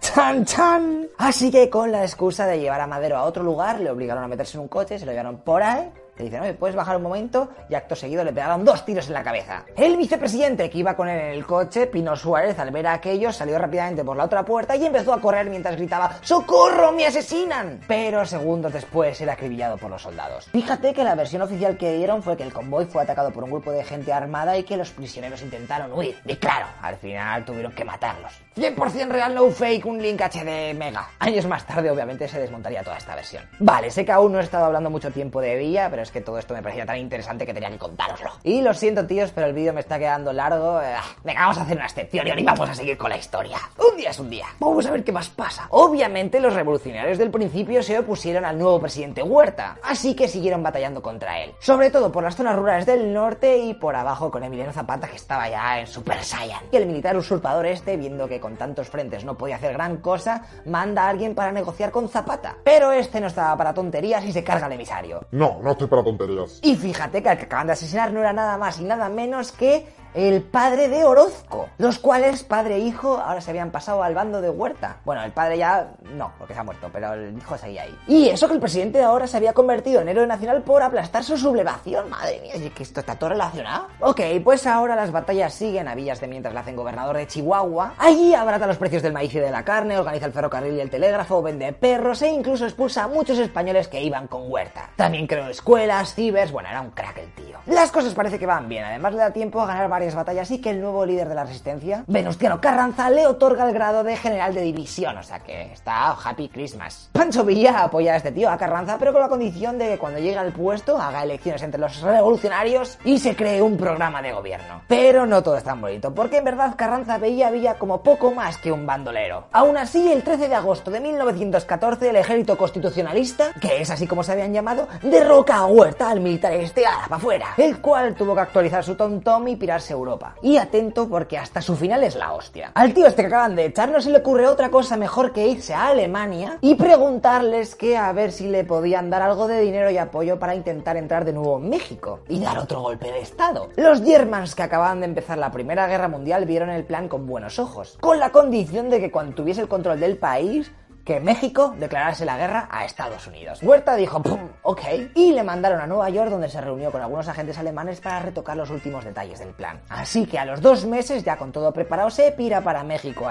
¡Chan, 0.00 0.44
chan! 0.44 1.08
Así 1.18 1.50
que 1.50 1.68
con 1.68 1.92
la 1.92 2.02
excusa 2.02 2.46
de 2.46 2.58
llevar 2.58 2.80
a 2.80 2.86
Madero 2.86 3.16
a 3.18 3.24
otro 3.24 3.42
lugar, 3.42 3.80
le 3.80 3.90
obligaron 3.90 4.24
a 4.24 4.28
meterse 4.28 4.56
en 4.56 4.62
un 4.62 4.68
coche, 4.68 4.98
se 4.98 5.04
lo 5.04 5.12
llevaron 5.12 5.38
por 5.38 5.62
ahí. 5.62 5.90
Le 6.16 6.24
dicen, 6.24 6.42
oye, 6.42 6.52
¿puedes 6.52 6.76
bajar 6.76 6.96
un 6.96 7.02
momento? 7.02 7.48
Y 7.70 7.74
acto 7.74 7.96
seguido 7.96 8.22
le 8.22 8.32
pegaron 8.32 8.62
dos 8.62 8.84
tiros 8.84 9.06
en 9.06 9.14
la 9.14 9.22
cabeza. 9.22 9.64
El 9.74 9.96
vicepresidente 9.96 10.68
que 10.68 10.78
iba 10.78 10.94
con 10.94 11.08
él 11.08 11.18
en 11.18 11.32
el 11.32 11.46
coche, 11.46 11.86
Pino 11.86 12.14
Suárez, 12.14 12.58
al 12.58 12.70
ver 12.70 12.86
aquello, 12.88 13.32
salió 13.32 13.58
rápidamente 13.58 14.04
por 14.04 14.16
la 14.18 14.24
otra 14.24 14.44
puerta 14.44 14.76
y 14.76 14.84
empezó 14.84 15.14
a 15.14 15.20
correr 15.20 15.48
mientras 15.48 15.76
gritaba, 15.76 16.16
¡Socorro, 16.20 16.92
me 16.92 17.06
asesinan! 17.06 17.80
Pero 17.88 18.26
segundos 18.26 18.70
después 18.70 19.18
era 19.22 19.32
acribillado 19.32 19.78
por 19.78 19.90
los 19.90 20.02
soldados. 20.02 20.46
Fíjate 20.50 20.92
que 20.92 21.04
la 21.04 21.14
versión 21.14 21.40
oficial 21.40 21.78
que 21.78 21.96
dieron 21.96 22.22
fue 22.22 22.36
que 22.36 22.42
el 22.42 22.52
convoy 22.52 22.84
fue 22.84 23.02
atacado 23.02 23.30
por 23.30 23.44
un 23.44 23.50
grupo 23.50 23.70
de 23.70 23.82
gente 23.84 24.12
armada 24.12 24.58
y 24.58 24.64
que 24.64 24.76
los 24.76 24.90
prisioneros 24.90 25.40
intentaron 25.40 25.90
huir. 25.90 26.18
Y 26.26 26.36
claro, 26.36 26.66
al 26.82 26.96
final 26.96 27.46
tuvieron 27.46 27.72
que 27.72 27.84
matarlos. 27.84 28.32
100% 28.56 29.08
real, 29.08 29.34
no 29.34 29.48
fake, 29.50 29.86
un 29.86 30.02
link 30.02 30.20
HD 30.20 30.74
mega. 30.74 31.08
Años 31.20 31.46
más 31.46 31.66
tarde, 31.66 31.90
obviamente, 31.90 32.26
se 32.26 32.40
desmontaría 32.40 32.82
toda 32.82 32.96
esta 32.96 33.14
versión. 33.14 33.44
Vale, 33.60 33.90
sé 33.90 34.04
que 34.04 34.12
aún 34.12 34.32
no 34.32 34.40
he 34.40 34.42
estado 34.42 34.64
hablando 34.64 34.90
mucho 34.90 35.10
tiempo 35.12 35.40
de 35.40 35.56
Villa, 35.56 35.88
pero 35.88 36.02
es 36.02 36.10
que 36.10 36.20
todo 36.20 36.38
esto 36.38 36.54
me 36.54 36.62
parecía 36.62 36.84
tan 36.84 36.96
interesante 36.96 37.46
que 37.46 37.54
tenía 37.54 37.70
que 37.70 37.78
contároslo. 37.78 38.30
Y 38.42 38.60
lo 38.62 38.74
siento, 38.74 39.06
tíos, 39.06 39.30
pero 39.32 39.46
el 39.46 39.52
vídeo 39.52 39.72
me 39.72 39.80
está 39.80 39.98
quedando 39.98 40.32
largo. 40.32 40.80
Eh, 40.80 40.94
venga, 41.22 41.42
vamos 41.42 41.58
a 41.58 41.62
hacer 41.62 41.76
una 41.76 41.86
excepción 41.86 42.26
y 42.26 42.30
ahora 42.30 42.42
vamos 42.44 42.68
a 42.68 42.74
seguir 42.74 42.98
con 42.98 43.10
la 43.10 43.16
historia. 43.16 43.58
Un 43.78 43.96
día 43.96 44.10
es 44.10 44.18
un 44.18 44.28
día. 44.28 44.46
Vamos 44.58 44.84
a 44.84 44.90
ver 44.90 45.04
qué 45.04 45.12
más 45.12 45.28
pasa. 45.28 45.66
Obviamente, 45.70 46.40
los 46.40 46.54
revolucionarios 46.54 47.18
del 47.18 47.30
principio 47.30 47.82
se 47.82 47.98
opusieron 47.98 48.44
al 48.44 48.58
nuevo 48.58 48.80
presidente 48.80 49.22
Huerta, 49.22 49.78
así 49.82 50.14
que 50.16 50.26
siguieron 50.26 50.62
batallando 50.62 51.02
contra 51.02 51.40
él. 51.40 51.54
Sobre 51.60 51.90
todo 51.90 52.10
por 52.10 52.24
las 52.24 52.34
zonas 52.34 52.56
rurales 52.56 52.86
del 52.86 53.12
norte 53.12 53.58
y 53.58 53.74
por 53.74 53.94
abajo 53.94 54.30
con 54.30 54.42
Emiliano 54.42 54.72
Zapata, 54.72 55.08
que 55.08 55.16
estaba 55.16 55.48
ya 55.48 55.80
en 55.80 55.86
Super 55.86 56.24
Saiyan. 56.24 56.64
Y 56.72 56.76
el 56.76 56.86
militar 56.86 57.16
usurpador 57.16 57.66
este, 57.66 57.96
viendo 57.96 58.26
que 58.26 58.39
con 58.40 58.56
tantos 58.56 58.88
frentes 58.88 59.24
no 59.24 59.36
podía 59.36 59.56
hacer 59.56 59.72
gran 59.72 59.98
cosa, 59.98 60.44
manda 60.66 61.04
a 61.04 61.08
alguien 61.08 61.34
para 61.34 61.52
negociar 61.52 61.90
con 61.90 62.08
Zapata. 62.08 62.56
Pero 62.64 62.92
este 62.92 63.20
no 63.20 63.26
estaba 63.26 63.56
para 63.56 63.74
tonterías 63.74 64.24
y 64.24 64.32
se 64.32 64.42
carga 64.42 64.66
al 64.66 64.72
emisario. 64.72 65.26
No, 65.30 65.58
no 65.62 65.72
estoy 65.72 65.88
para 65.88 66.02
tonterías. 66.02 66.60
Y 66.62 66.76
fíjate 66.76 67.22
que 67.22 67.28
al 67.28 67.38
que 67.38 67.44
acaban 67.44 67.66
de 67.66 67.74
asesinar 67.74 68.12
no 68.12 68.20
era 68.20 68.32
nada 68.32 68.56
más 68.58 68.80
y 68.80 68.84
nada 68.84 69.08
menos 69.08 69.52
que 69.52 69.86
el 70.14 70.42
padre 70.42 70.88
de 70.88 71.04
Orozco, 71.04 71.68
los 71.78 71.98
cuales 71.98 72.42
padre 72.42 72.76
e 72.76 72.78
hijo 72.80 73.18
ahora 73.18 73.40
se 73.40 73.50
habían 73.50 73.70
pasado 73.70 74.02
al 74.02 74.14
bando 74.14 74.40
de 74.40 74.50
Huerta. 74.50 74.98
Bueno, 75.04 75.22
el 75.22 75.32
padre 75.32 75.58
ya 75.58 75.92
no, 76.14 76.32
porque 76.38 76.54
se 76.54 76.60
ha 76.60 76.64
muerto, 76.64 76.88
pero 76.92 77.14
el 77.14 77.36
hijo 77.36 77.56
seguía 77.56 77.82
ahí. 77.82 77.96
Y 78.06 78.28
eso 78.28 78.48
que 78.48 78.54
el 78.54 78.60
presidente 78.60 78.98
de 78.98 79.04
ahora 79.04 79.26
se 79.26 79.36
había 79.36 79.52
convertido 79.52 80.00
en 80.00 80.08
héroe 80.08 80.26
nacional 80.26 80.62
por 80.62 80.82
aplastar 80.82 81.22
su 81.24 81.36
sublevación. 81.36 82.10
Madre 82.10 82.40
mía, 82.40 82.56
¿y 82.56 82.70
que 82.70 82.82
esto 82.82 83.00
está 83.00 83.16
todo 83.16 83.30
relacionado? 83.30 83.86
Ok, 84.00 84.20
pues 84.42 84.66
ahora 84.66 84.96
las 84.96 85.12
batallas 85.12 85.54
siguen 85.54 85.88
a 85.88 85.94
Villas 85.94 86.20
de 86.20 86.28
mientras 86.28 86.54
la 86.54 86.60
hacen 86.60 86.76
gobernador 86.76 87.16
de 87.16 87.26
Chihuahua. 87.26 87.94
Allí 87.98 88.34
abarata 88.34 88.66
los 88.66 88.78
precios 88.78 89.02
del 89.02 89.12
maíz 89.12 89.34
y 89.34 89.38
de 89.38 89.50
la 89.50 89.64
carne, 89.64 89.98
organiza 89.98 90.26
el 90.26 90.32
ferrocarril 90.32 90.76
y 90.76 90.80
el 90.80 90.90
telégrafo, 90.90 91.42
vende 91.42 91.72
perros 91.72 92.22
e 92.22 92.28
incluso 92.28 92.64
expulsa 92.64 93.04
a 93.04 93.08
muchos 93.08 93.38
españoles 93.38 93.88
que 93.88 94.02
iban 94.02 94.26
con 94.26 94.50
Huerta. 94.50 94.90
También 94.96 95.26
creó 95.26 95.48
escuelas, 95.48 96.14
cibers, 96.14 96.52
bueno, 96.52 96.68
era 96.68 96.80
un 96.80 96.90
crack 96.90 97.18
el 97.18 97.32
tío. 97.32 97.58
Las 97.66 97.90
cosas 97.90 98.14
parece 98.14 98.38
que 98.38 98.46
van 98.46 98.68
bien, 98.68 98.84
además 98.84 99.12
le 99.12 99.18
da 99.20 99.32
tiempo 99.32 99.60
a 99.60 99.66
ganar 99.66 99.88
varias 100.00 100.14
batallas 100.14 100.50
y 100.50 100.62
que 100.62 100.70
el 100.70 100.80
nuevo 100.80 101.04
líder 101.04 101.28
de 101.28 101.34
la 101.34 101.44
resistencia, 101.44 102.04
Venustiano 102.06 102.58
Carranza, 102.58 103.10
le 103.10 103.26
otorga 103.26 103.68
el 103.68 103.74
grado 103.74 104.02
de 104.02 104.16
general 104.16 104.54
de 104.54 104.62
división, 104.62 105.18
o 105.18 105.22
sea 105.22 105.40
que 105.40 105.72
está 105.72 106.12
Happy 106.12 106.48
Christmas. 106.48 107.10
Pancho 107.12 107.44
Villa 107.44 107.82
apoya 107.82 108.14
a 108.14 108.16
este 108.16 108.32
tío, 108.32 108.48
a 108.48 108.56
Carranza, 108.56 108.96
pero 108.98 109.12
con 109.12 109.20
la 109.20 109.28
condición 109.28 109.76
de 109.76 109.88
que 109.88 109.98
cuando 109.98 110.18
llegue 110.18 110.38
al 110.38 110.52
puesto 110.52 110.96
haga 110.96 111.22
elecciones 111.22 111.62
entre 111.62 111.78
los 111.78 112.00
revolucionarios 112.00 112.98
y 113.04 113.18
se 113.18 113.36
cree 113.36 113.60
un 113.60 113.76
programa 113.76 114.22
de 114.22 114.32
gobierno. 114.32 114.80
Pero 114.88 115.26
no 115.26 115.42
todo 115.42 115.58
es 115.58 115.64
tan 115.64 115.82
bonito, 115.82 116.14
porque 116.14 116.38
en 116.38 116.44
verdad 116.44 116.76
Carranza 116.76 117.18
veía 117.18 117.48
a 117.48 117.50
Villa 117.50 117.74
como 117.74 118.02
poco 118.02 118.32
más 118.32 118.56
que 118.56 118.72
un 118.72 118.86
bandolero. 118.86 119.48
Aún 119.52 119.76
así, 119.76 120.10
el 120.10 120.22
13 120.22 120.48
de 120.48 120.54
agosto 120.54 120.90
de 120.90 121.00
1914, 121.00 122.08
el 122.08 122.16
ejército 122.16 122.56
constitucionalista, 122.56 123.52
que 123.60 123.82
es 123.82 123.90
así 123.90 124.06
como 124.06 124.22
se 124.22 124.32
habían 124.32 124.54
llamado, 124.54 124.88
derroca 125.02 125.56
a 125.56 125.66
Huerta, 125.66 126.08
al 126.08 126.20
militar 126.20 126.54
este, 126.54 126.84
para 126.84 127.16
afuera, 127.16 127.48
el 127.58 127.82
cual 127.82 128.14
tuvo 128.14 128.34
que 128.34 128.40
actualizar 128.40 128.82
su 128.82 128.94
tom-tom 128.94 129.46
y 129.48 129.56
pirarse 129.56 129.89
Europa. 129.90 130.34
Y 130.42 130.56
atento 130.56 131.08
porque 131.08 131.38
hasta 131.38 131.60
su 131.60 131.76
final 131.76 132.02
es 132.02 132.16
la 132.16 132.32
hostia. 132.32 132.72
Al 132.74 132.94
tío 132.94 133.06
este 133.06 133.22
que 133.22 133.28
acaban 133.28 133.56
de 133.56 133.66
echar 133.66 133.90
no 133.90 134.00
se 134.00 134.10
le 134.10 134.18
ocurre 134.18 134.46
otra 134.46 134.70
cosa 134.70 134.96
mejor 134.96 135.32
que 135.32 135.48
irse 135.48 135.74
a 135.74 135.88
Alemania 135.88 136.58
y 136.60 136.74
preguntarles 136.74 137.74
que 137.74 137.96
a 137.96 138.12
ver 138.12 138.32
si 138.32 138.48
le 138.48 138.64
podían 138.64 139.10
dar 139.10 139.22
algo 139.22 139.48
de 139.48 139.60
dinero 139.60 139.90
y 139.90 139.98
apoyo 139.98 140.38
para 140.38 140.54
intentar 140.54 140.96
entrar 140.96 141.24
de 141.24 141.32
nuevo 141.32 141.58
en 141.58 141.68
México 141.68 142.20
y 142.28 142.40
dar 142.40 142.58
otro 142.58 142.80
golpe 142.80 143.10
de 143.12 143.20
estado. 143.20 143.68
Los 143.76 144.02
Germans 144.02 144.54
que 144.54 144.62
acababan 144.62 145.00
de 145.00 145.06
empezar 145.06 145.38
la 145.38 145.50
Primera 145.50 145.86
Guerra 145.86 146.08
Mundial 146.08 146.44
vieron 146.46 146.70
el 146.70 146.84
plan 146.84 147.08
con 147.08 147.26
buenos 147.26 147.58
ojos, 147.58 147.98
con 148.00 148.18
la 148.18 148.30
condición 148.30 148.90
de 148.90 149.00
que 149.00 149.10
cuando 149.10 149.34
tuviese 149.34 149.60
el 149.60 149.68
control 149.68 150.00
del 150.00 150.16
país 150.16 150.72
que 151.04 151.20
México 151.20 151.74
declarase 151.78 152.24
la 152.24 152.36
guerra 152.36 152.68
a 152.70 152.84
Estados 152.84 153.26
Unidos. 153.26 153.62
Huerta 153.62 153.96
dijo, 153.96 154.22
¡pum! 154.22 154.48
Ok. 154.62 154.80
Y 155.14 155.32
le 155.32 155.42
mandaron 155.42 155.80
a 155.80 155.86
Nueva 155.86 156.10
York 156.10 156.30
donde 156.30 156.48
se 156.48 156.60
reunió 156.60 156.90
con 156.90 157.02
algunos 157.02 157.28
agentes 157.28 157.58
alemanes 157.58 158.00
para 158.00 158.20
retocar 158.20 158.56
los 158.56 158.70
últimos 158.70 159.04
detalles 159.04 159.38
del 159.38 159.50
plan. 159.50 159.80
Así 159.88 160.26
que 160.26 160.38
a 160.38 160.44
los 160.44 160.60
dos 160.60 160.84
meses, 160.84 161.24
ya 161.24 161.36
con 161.36 161.52
todo 161.52 161.72
preparado, 161.72 162.10
se 162.10 162.32
pira 162.32 162.60
para 162.60 162.82
México. 162.84 163.28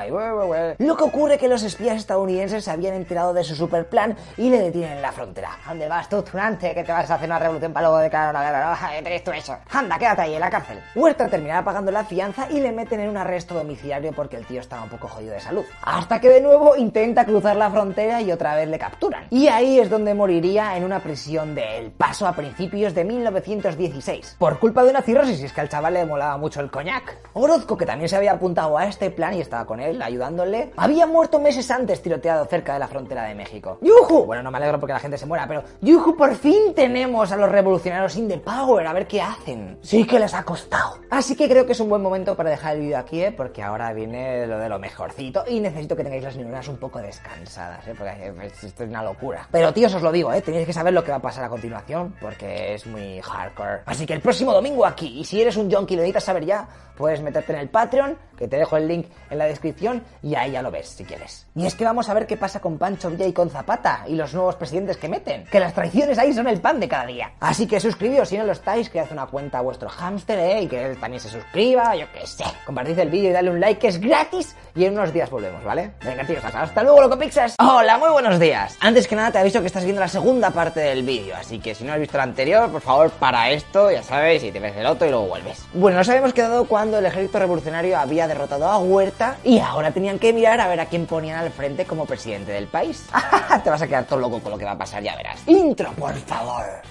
Lo 0.77 0.97
que 0.97 1.03
ocurre 1.03 1.35
es 1.35 1.39
que 1.39 1.47
los 1.47 1.63
espías 1.63 1.97
estadounidenses 1.97 2.63
se 2.63 2.71
habían 2.71 2.95
enterado 2.95 3.33
de 3.33 3.43
su 3.43 3.55
super 3.55 3.87
plan 3.87 4.15
y 4.37 4.49
le 4.49 4.59
detienen 4.59 4.93
en 4.93 5.01
la 5.01 5.11
frontera. 5.11 5.57
¿A 5.65 5.69
¿Dónde 5.69 5.87
vas 5.87 6.09
tú, 6.09 6.21
tunante? 6.23 6.73
Que 6.73 6.83
te 6.83 6.91
vas 6.91 7.09
a 7.09 7.15
hacer 7.15 7.29
una 7.29 7.39
revolución 7.39 7.73
para 7.73 7.87
luego 7.87 8.01
declarar 8.01 8.35
una 8.35 8.43
guerra. 8.43 8.71
¿no? 8.71 9.03
¿Qué 9.03 9.19
tú 9.19 9.31
eso? 9.31 9.57
Anda, 9.71 9.97
quédate 9.97 10.21
ahí 10.23 10.33
en 10.33 10.39
la 10.39 10.49
cárcel. 10.49 10.81
Huerta 10.95 11.27
terminará 11.27 11.63
pagando 11.63 11.91
la 11.91 12.03
fianza 12.03 12.47
y 12.49 12.59
le 12.59 12.71
meten 12.71 12.99
en 12.99 13.09
un 13.09 13.17
arresto 13.17 13.53
domiciliario 13.53 14.11
porque 14.13 14.37
el 14.37 14.45
tío 14.45 14.61
estaba 14.61 14.83
un 14.83 14.89
poco 14.89 15.07
jodido 15.07 15.33
de 15.33 15.39
salud. 15.39 15.63
Hasta 15.81 16.19
que 16.19 16.29
de 16.29 16.41
nuevo 16.41 16.75
intenta 16.75 17.25
cruzar 17.25 17.55
la 17.59 17.69
frontera 17.69 18.22
y 18.22 18.31
otra 18.31 18.56
vez 18.56 18.67
le 18.67 18.79
capturan. 18.79 19.27
Y 19.29 19.47
ahí 19.47 19.79
es 19.79 19.90
donde 19.90 20.13
moriría 20.13 20.75
en 20.77 20.83
una 20.83 20.99
prisión 21.01 21.53
de 21.53 21.77
El 21.77 21.92
Paso 21.92 22.25
a 22.27 22.33
principios 22.33 22.95
de 22.95 23.03
1916. 23.03 24.38
Por 24.40 24.59
culpa 24.59 24.83
de 24.83 24.90
una 24.90 25.01
cirrosis, 25.01 25.42
y 25.42 25.45
es 25.45 25.53
que 25.53 25.61
al 25.61 25.69
chaval 25.69 25.93
le 25.93 26.06
molaba 26.06 26.38
mucho 26.38 26.61
el 26.61 26.72
coñac. 26.72 27.17
Orozco, 27.33 27.77
que 27.77 27.85
también 27.85 28.09
se 28.09 28.15
había 28.15 28.31
apuntado 28.31 28.77
a 28.77 28.85
este 28.85 29.11
plan 29.11 29.33
y 29.35 29.42
estaba 29.42 29.65
con 29.65 29.79
él, 29.79 30.01
ayudándole, 30.01 30.72
había 30.77 31.06
muerto 31.06 31.40
meses 31.40 31.69
antes 31.69 32.01
tiroteado 32.01 32.45
cerca 32.45 32.74
de 32.74 32.79
la 32.79 32.88
frontera 32.88 33.24
de 33.24 33.35
México. 33.35 33.77
¡Yuju! 33.81 34.25
Bueno, 34.25 34.43
no 34.43 34.51
me 34.51 34.58
alegro 34.58 34.79
porque 34.79 34.93
la 34.93 34.99
gente 34.99 35.17
se 35.17 35.25
muera, 35.25 35.47
pero 35.47 35.63
¡Yuju! 35.81 36.15
Por 36.15 36.35
fin 36.35 36.74
tenemos 36.74 37.31
a 37.31 37.38
los 37.38 37.49
revolucionarios 37.49 38.15
in 38.15 38.27
the 38.27 38.38
power, 38.38 38.85
a 38.88 38.93
ver 38.93 39.08
qué 39.08 39.22
hacen. 39.22 39.77
Sí 39.81 40.06
que 40.06 40.19
les 40.19 40.33
ha 40.33 40.43
costado. 40.43 40.99
Así 41.09 41.35
que 41.35 41.47
creo 41.49 41.65
que 41.65 41.74
es 41.74 41.79
un 41.79 41.90
buen 41.90 42.01
momento 42.01 42.35
para 42.35 42.49
dejar 42.49 42.75
el 42.75 42.81
vídeo 42.81 42.97
aquí, 42.97 43.22
¿eh? 43.22 43.31
porque 43.31 43.61
ahora 43.61 43.92
viene 43.93 44.45
lo 44.47 44.59
de 44.59 44.69
lo 44.69 44.79
mejorcito 44.79 45.43
y 45.47 45.59
necesito 45.59 45.95
que 45.95 46.03
tengáis 46.03 46.24
las 46.24 46.35
neuronas 46.35 46.67
un 46.67 46.77
poco 46.77 46.99
descansadas, 46.99 47.49
¿eh? 47.58 47.94
porque 47.98 48.12
eh, 48.12 48.33
esto 48.64 48.83
es 48.83 48.90
una 48.90 49.03
locura. 49.03 49.48
Pero 49.51 49.74
tíos, 49.74 49.94
os 49.94 50.01
lo 50.01 50.12
digo, 50.12 50.32
¿eh? 50.33 50.42
tenéis 50.42 50.65
que 50.65 50.74
saber 50.74 50.94
lo 50.94 51.03
que 51.03 51.12
va 51.12 51.17
a 51.17 51.22
pasar 51.22 51.44
a 51.44 51.49
continuación 51.49 52.15
porque 52.19 52.76
es 52.76 52.85
muy 52.85 53.22
hardcore. 53.22 53.82
Así 53.85 54.06
que 54.06 54.14
el 54.14 54.22
próximo 54.22 54.53
domingo 54.53 54.85
aquí, 54.85 55.19
y 55.19 55.26
si 55.26 55.42
eres 55.42 55.58
un 55.58 55.72
junkie 55.72 55.94
y 55.94 55.98
lo 55.98 56.01
necesitas 56.03 56.24
saber 56.24 56.46
ya, 56.46 56.67
puedes 56.99 57.22
meterte 57.22 57.53
en 57.53 57.60
el 57.60 57.69
Patreon, 57.69 58.17
que 58.38 58.49
te 58.49 58.58
dejo 58.58 58.76
el 58.76 58.85
link 58.85 59.08
en 59.30 59.38
la 59.38 59.46
descripción 59.46 60.03
y 60.22 60.35
ahí 60.35 60.51
ya 60.51 60.62
lo 60.62 60.69
ves 60.69 60.90
si 60.90 61.06
quieres. 61.06 61.48
Y 61.56 61.65
es 61.65 61.74
que 61.74 61.85
vamos 61.85 62.10
a 62.10 62.14
ver 62.14 62.28
qué 62.28 62.35
pasa 62.35 62.60
con 62.60 62.78
Pancho 62.78 63.10
Villa 63.10 63.26
y 63.26 63.32
con 63.32 63.49
Zapata 63.49 64.03
y 64.06 64.15
los 64.15 64.33
nuevos 64.33 64.56
presidentes 64.56 64.98
que 64.98 65.08
meten, 65.08 65.46
que 65.46 65.62
las 65.62 65.74
traiciones 65.74 66.17
ahí 66.19 66.33
son 66.33 66.48
el 66.49 66.60
pan 66.60 66.78
de 66.78 66.90
cada 66.90 67.06
día. 67.06 67.32
Así 67.40 67.67
que 67.67 67.80
suscribíos 67.80 68.28
si 68.28 68.38
no 68.38 68.44
lo 68.44 68.51
estáis, 68.51 68.90
cread 68.90 69.12
una 69.14 69.28
cuenta 69.28 69.60
a 69.60 69.62
vuestro 69.62 69.88
hámster, 69.88 70.40
¿eh? 70.40 70.62
Y 70.64 70.67
que 70.67 70.88
él 70.88 70.98
también 70.99 71.22
se 71.22 71.30
suscriba, 71.30 71.96
yo 71.96 72.06
qué 72.14 72.28
sé. 72.28 72.44
Compartid 72.65 72.99
el 72.99 73.10
vídeo 73.10 73.30
y 73.30 73.33
dale 73.33 73.49
un 73.49 73.62
like 73.62 73.80
que 73.80 73.88
es 73.88 73.99
gratis 73.99 74.53
y 74.76 74.83
en 74.83 74.94
unos 74.94 75.14
días 75.14 75.30
volvemos, 75.30 75.64
¿vale? 75.64 75.92
Venga, 76.03 76.26
tíos, 76.26 76.44
hasta 76.44 76.83
luego, 76.83 77.01
loco 77.01 77.17
Hola, 77.57 77.97
muy 77.97 78.09
buenos 78.09 78.38
días. 78.38 78.77
Antes 78.81 79.07
que 79.07 79.15
nada 79.15 79.31
te 79.31 79.38
aviso 79.38 79.61
que 79.61 79.67
estás 79.67 79.85
viendo 79.85 80.01
la 80.01 80.09
segunda 80.09 80.51
parte 80.51 80.81
del 80.81 81.03
vídeo, 81.03 81.35
así 81.38 81.59
que 81.59 81.73
si 81.73 81.85
no 81.85 81.93
has 81.93 81.99
visto 81.99 82.17
la 82.17 82.23
anterior, 82.23 82.69
por 82.69 82.81
favor, 82.81 83.11
para 83.11 83.49
esto, 83.51 83.89
ya 83.91 84.03
sabes, 84.03 84.43
y 84.43 84.51
te 84.51 84.59
ves 84.59 84.75
el 84.75 84.85
otro 84.85 85.07
y 85.07 85.11
luego 85.11 85.27
vuelves. 85.27 85.65
Bueno, 85.73 85.99
nos 85.99 86.09
habíamos 86.09 86.33
quedado 86.33 86.65
cuando 86.65 86.99
el 86.99 87.05
ejército 87.05 87.39
revolucionario 87.39 87.97
había 87.97 88.27
derrotado 88.27 88.65
a 88.65 88.77
Huerta 88.79 89.38
y 89.45 89.59
ahora 89.59 89.91
tenían 89.91 90.19
que 90.19 90.33
mirar 90.33 90.59
a 90.59 90.67
ver 90.67 90.81
a 90.81 90.88
quién 90.88 91.05
ponían 91.05 91.39
al 91.39 91.51
frente 91.51 91.85
como 91.85 92.05
presidente 92.05 92.51
del 92.51 92.67
país. 92.67 93.05
te 93.63 93.69
vas 93.69 93.81
a 93.81 93.88
quedar 93.88 94.03
todo 94.03 94.19
loco 94.19 94.41
con 94.41 94.51
lo 94.51 94.57
que 94.57 94.65
va 94.65 94.72
a 94.72 94.77
pasar, 94.77 95.01
ya 95.01 95.15
verás. 95.15 95.39
Intro, 95.47 95.93
por 95.93 96.15
favor. 96.15 96.81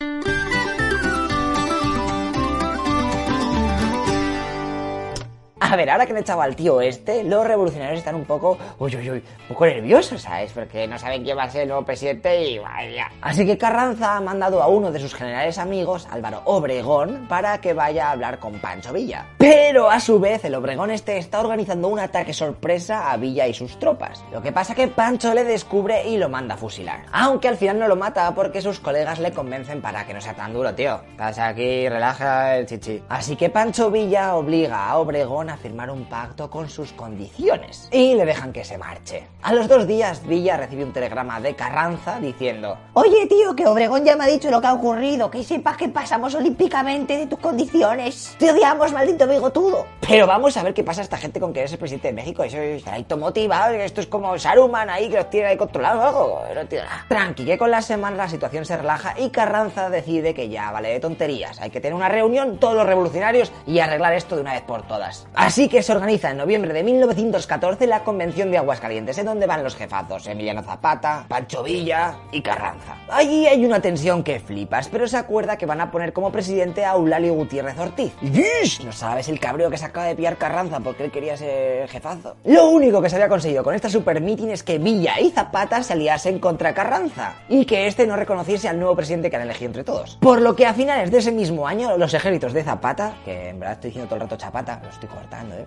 A 5.60 5.74
ver, 5.76 5.90
ahora 5.90 6.06
que 6.06 6.12
han 6.12 6.18
echado 6.18 6.40
al 6.40 6.54
tío 6.54 6.80
este, 6.80 7.24
los 7.24 7.44
revolucionarios 7.44 7.98
están 7.98 8.14
un 8.14 8.24
poco, 8.24 8.56
uy, 8.78 8.94
uy, 8.94 9.10
uy, 9.10 9.18
un 9.18 9.48
poco 9.48 9.66
nerviosos, 9.66 10.22
¿sabes? 10.22 10.52
Porque 10.52 10.86
no 10.86 10.98
saben 10.98 11.24
quién 11.24 11.36
va 11.36 11.44
a 11.44 11.50
ser 11.50 11.62
el 11.62 11.68
nuevo 11.68 11.84
presidente 11.84 12.44
y 12.44 12.58
vaya. 12.58 13.10
Así 13.20 13.44
que 13.44 13.58
Carranza 13.58 14.16
ha 14.16 14.20
mandado 14.20 14.62
a 14.62 14.68
uno 14.68 14.92
de 14.92 15.00
sus 15.00 15.14
generales 15.14 15.58
amigos, 15.58 16.06
Álvaro 16.10 16.42
Obregón, 16.44 17.26
para 17.28 17.60
que 17.60 17.72
vaya 17.72 18.08
a 18.08 18.12
hablar 18.12 18.38
con 18.38 18.60
Pancho 18.60 18.92
Villa. 18.92 19.26
Pero 19.36 19.90
a 19.90 19.98
su 19.98 20.20
vez, 20.20 20.44
el 20.44 20.54
Obregón 20.54 20.90
este 20.90 21.18
está 21.18 21.40
organizando 21.40 21.88
un 21.88 21.98
ataque 21.98 22.32
sorpresa 22.32 23.10
a 23.10 23.16
Villa 23.16 23.46
y 23.48 23.52
sus 23.52 23.78
tropas. 23.78 24.24
Lo 24.32 24.40
que 24.40 24.52
pasa 24.52 24.74
que 24.74 24.88
Pancho 24.88 25.34
le 25.34 25.42
descubre 25.42 26.08
y 26.08 26.18
lo 26.18 26.28
manda 26.28 26.54
a 26.54 26.58
fusilar. 26.58 27.04
Aunque 27.12 27.48
al 27.48 27.56
final 27.56 27.80
no 27.80 27.88
lo 27.88 27.96
mata 27.96 28.32
porque 28.34 28.62
sus 28.62 28.78
colegas 28.78 29.18
le 29.18 29.32
convencen 29.32 29.82
para 29.82 30.06
que 30.06 30.14
no 30.14 30.20
sea 30.20 30.34
tan 30.34 30.52
duro, 30.52 30.74
tío. 30.74 31.00
Pasa 31.16 31.48
aquí, 31.48 31.88
relaja 31.88 32.56
el 32.56 32.66
chichi. 32.66 33.02
Así 33.08 33.34
que 33.34 33.50
Pancho 33.50 33.90
Villa 33.90 34.36
obliga 34.36 34.86
a 34.88 34.98
Obregón 34.98 35.47
a 35.50 35.56
firmar 35.56 35.90
un 35.90 36.04
pacto 36.06 36.50
con 36.50 36.68
sus 36.68 36.92
condiciones 36.92 37.88
y 37.92 38.14
le 38.14 38.24
dejan 38.24 38.52
que 38.52 38.64
se 38.64 38.78
marche. 38.78 39.26
A 39.42 39.52
los 39.52 39.68
dos 39.68 39.86
días, 39.86 40.26
Villa 40.26 40.56
recibe 40.56 40.84
un 40.84 40.92
telegrama 40.92 41.40
de 41.40 41.54
Carranza 41.54 42.18
diciendo: 42.20 42.78
Oye, 42.94 43.26
tío, 43.26 43.54
que 43.54 43.66
Obregón 43.66 44.04
ya 44.04 44.16
me 44.16 44.24
ha 44.24 44.28
dicho 44.28 44.50
lo 44.50 44.60
que 44.60 44.66
ha 44.66 44.74
ocurrido. 44.74 45.30
Que 45.30 45.44
sepas 45.44 45.76
que 45.76 45.88
pasamos 45.88 46.34
olímpicamente 46.34 47.16
de 47.16 47.26
tus 47.26 47.38
condiciones. 47.38 48.34
Te 48.38 48.50
odiamos, 48.50 48.92
maldito 48.92 49.26
bigotudo. 49.26 49.86
Pero 50.00 50.26
vamos 50.26 50.56
a 50.56 50.62
ver 50.62 50.74
qué 50.74 50.82
pasa 50.82 51.02
a 51.02 51.04
esta 51.04 51.18
gente 51.18 51.38
con 51.38 51.52
que 51.52 51.60
eres 51.60 51.72
el 51.72 51.78
presidente 51.78 52.08
de 52.08 52.14
México. 52.14 52.42
Eso 52.42 52.58
es 52.58 52.86
ahí 52.86 53.06
motivado. 53.18 53.74
Esto 53.74 54.00
es 54.00 54.06
como 54.06 54.38
Saruman 54.38 54.88
ahí 54.90 55.08
que 55.08 55.16
los 55.16 55.30
tiene 55.30 55.48
ahí 55.48 55.56
controlados 55.56 56.02
o 56.02 56.06
algo. 56.06 56.42
No 56.54 56.60
entiendo 56.60 56.88
nada. 56.88 57.04
Tranqui, 57.08 57.44
que 57.44 57.58
con 57.58 57.70
las 57.70 57.86
semanas 57.86 58.18
la 58.18 58.28
situación 58.28 58.64
se 58.64 58.76
relaja 58.76 59.14
y 59.18 59.30
Carranza 59.30 59.90
decide 59.90 60.34
que 60.34 60.48
ya 60.48 60.70
vale 60.70 60.90
de 60.90 61.00
tonterías. 61.00 61.60
Hay 61.60 61.70
que 61.70 61.80
tener 61.80 61.94
una 61.94 62.08
reunión 62.08 62.58
todos 62.58 62.74
los 62.74 62.86
revolucionarios 62.86 63.52
y 63.66 63.78
arreglar 63.80 64.14
esto 64.14 64.36
de 64.36 64.42
una 64.42 64.52
vez 64.52 64.62
por 64.62 64.82
todas. 64.86 65.26
Así 65.38 65.68
que 65.68 65.84
se 65.84 65.92
organiza 65.92 66.32
en 66.32 66.36
noviembre 66.36 66.72
de 66.72 66.82
1914 66.82 67.86
la 67.86 68.02
Convención 68.02 68.50
de 68.50 68.58
Aguascalientes, 68.58 69.16
en 69.18 69.26
donde 69.26 69.46
van 69.46 69.62
los 69.62 69.76
jefazos 69.76 70.26
Emiliano 70.26 70.64
Zapata, 70.64 71.26
Pancho 71.28 71.62
Villa 71.62 72.16
y 72.32 72.42
Carranza. 72.42 72.96
Allí 73.08 73.46
hay 73.46 73.64
una 73.64 73.80
tensión 73.80 74.24
que 74.24 74.40
flipas, 74.40 74.88
pero 74.88 75.06
se 75.06 75.16
acuerda 75.16 75.56
que 75.56 75.64
van 75.64 75.80
a 75.80 75.92
poner 75.92 76.12
como 76.12 76.32
presidente 76.32 76.84
a 76.84 76.94
Eulalio 76.94 77.34
Gutiérrez 77.34 77.78
Ortiz. 77.78 78.12
Y 78.20 78.42
¡ish! 78.64 78.84
No 78.84 78.90
sabes 78.90 79.28
el 79.28 79.38
cabreo 79.38 79.70
que 79.70 79.78
se 79.78 79.84
acaba 79.84 80.06
de 80.06 80.16
pillar 80.16 80.38
Carranza 80.38 80.80
porque 80.80 81.04
él 81.04 81.12
quería 81.12 81.36
ser 81.36 81.88
jefazo. 81.88 82.34
Lo 82.44 82.70
único 82.70 83.00
que 83.00 83.08
se 83.08 83.14
había 83.14 83.28
conseguido 83.28 83.62
con 83.62 83.76
esta 83.76 83.88
super 83.88 84.20
meeting 84.20 84.48
es 84.48 84.64
que 84.64 84.78
Villa 84.78 85.20
y 85.20 85.30
Zapata 85.30 85.84
se 85.84 85.92
aliasen 85.92 86.40
contra 86.40 86.74
Carranza 86.74 87.36
y 87.48 87.64
que 87.64 87.86
este 87.86 88.08
no 88.08 88.16
reconociese 88.16 88.68
al 88.68 88.80
nuevo 88.80 88.96
presidente 88.96 89.30
que 89.30 89.36
han 89.36 89.42
elegido 89.42 89.68
entre 89.68 89.84
todos. 89.84 90.16
Por 90.20 90.42
lo 90.42 90.56
que 90.56 90.66
a 90.66 90.74
finales 90.74 91.12
de 91.12 91.18
ese 91.18 91.30
mismo 91.30 91.68
año, 91.68 91.96
los 91.96 92.12
ejércitos 92.12 92.52
de 92.52 92.64
Zapata, 92.64 93.14
que 93.24 93.50
en 93.50 93.60
verdad 93.60 93.74
estoy 93.76 93.90
diciendo 93.90 94.08
todo 94.08 94.16
el 94.16 94.22
rato 94.22 94.36
Chapata, 94.36 94.80
lo 94.82 94.88
estoy 94.88 95.08
¿eh? 95.30 95.66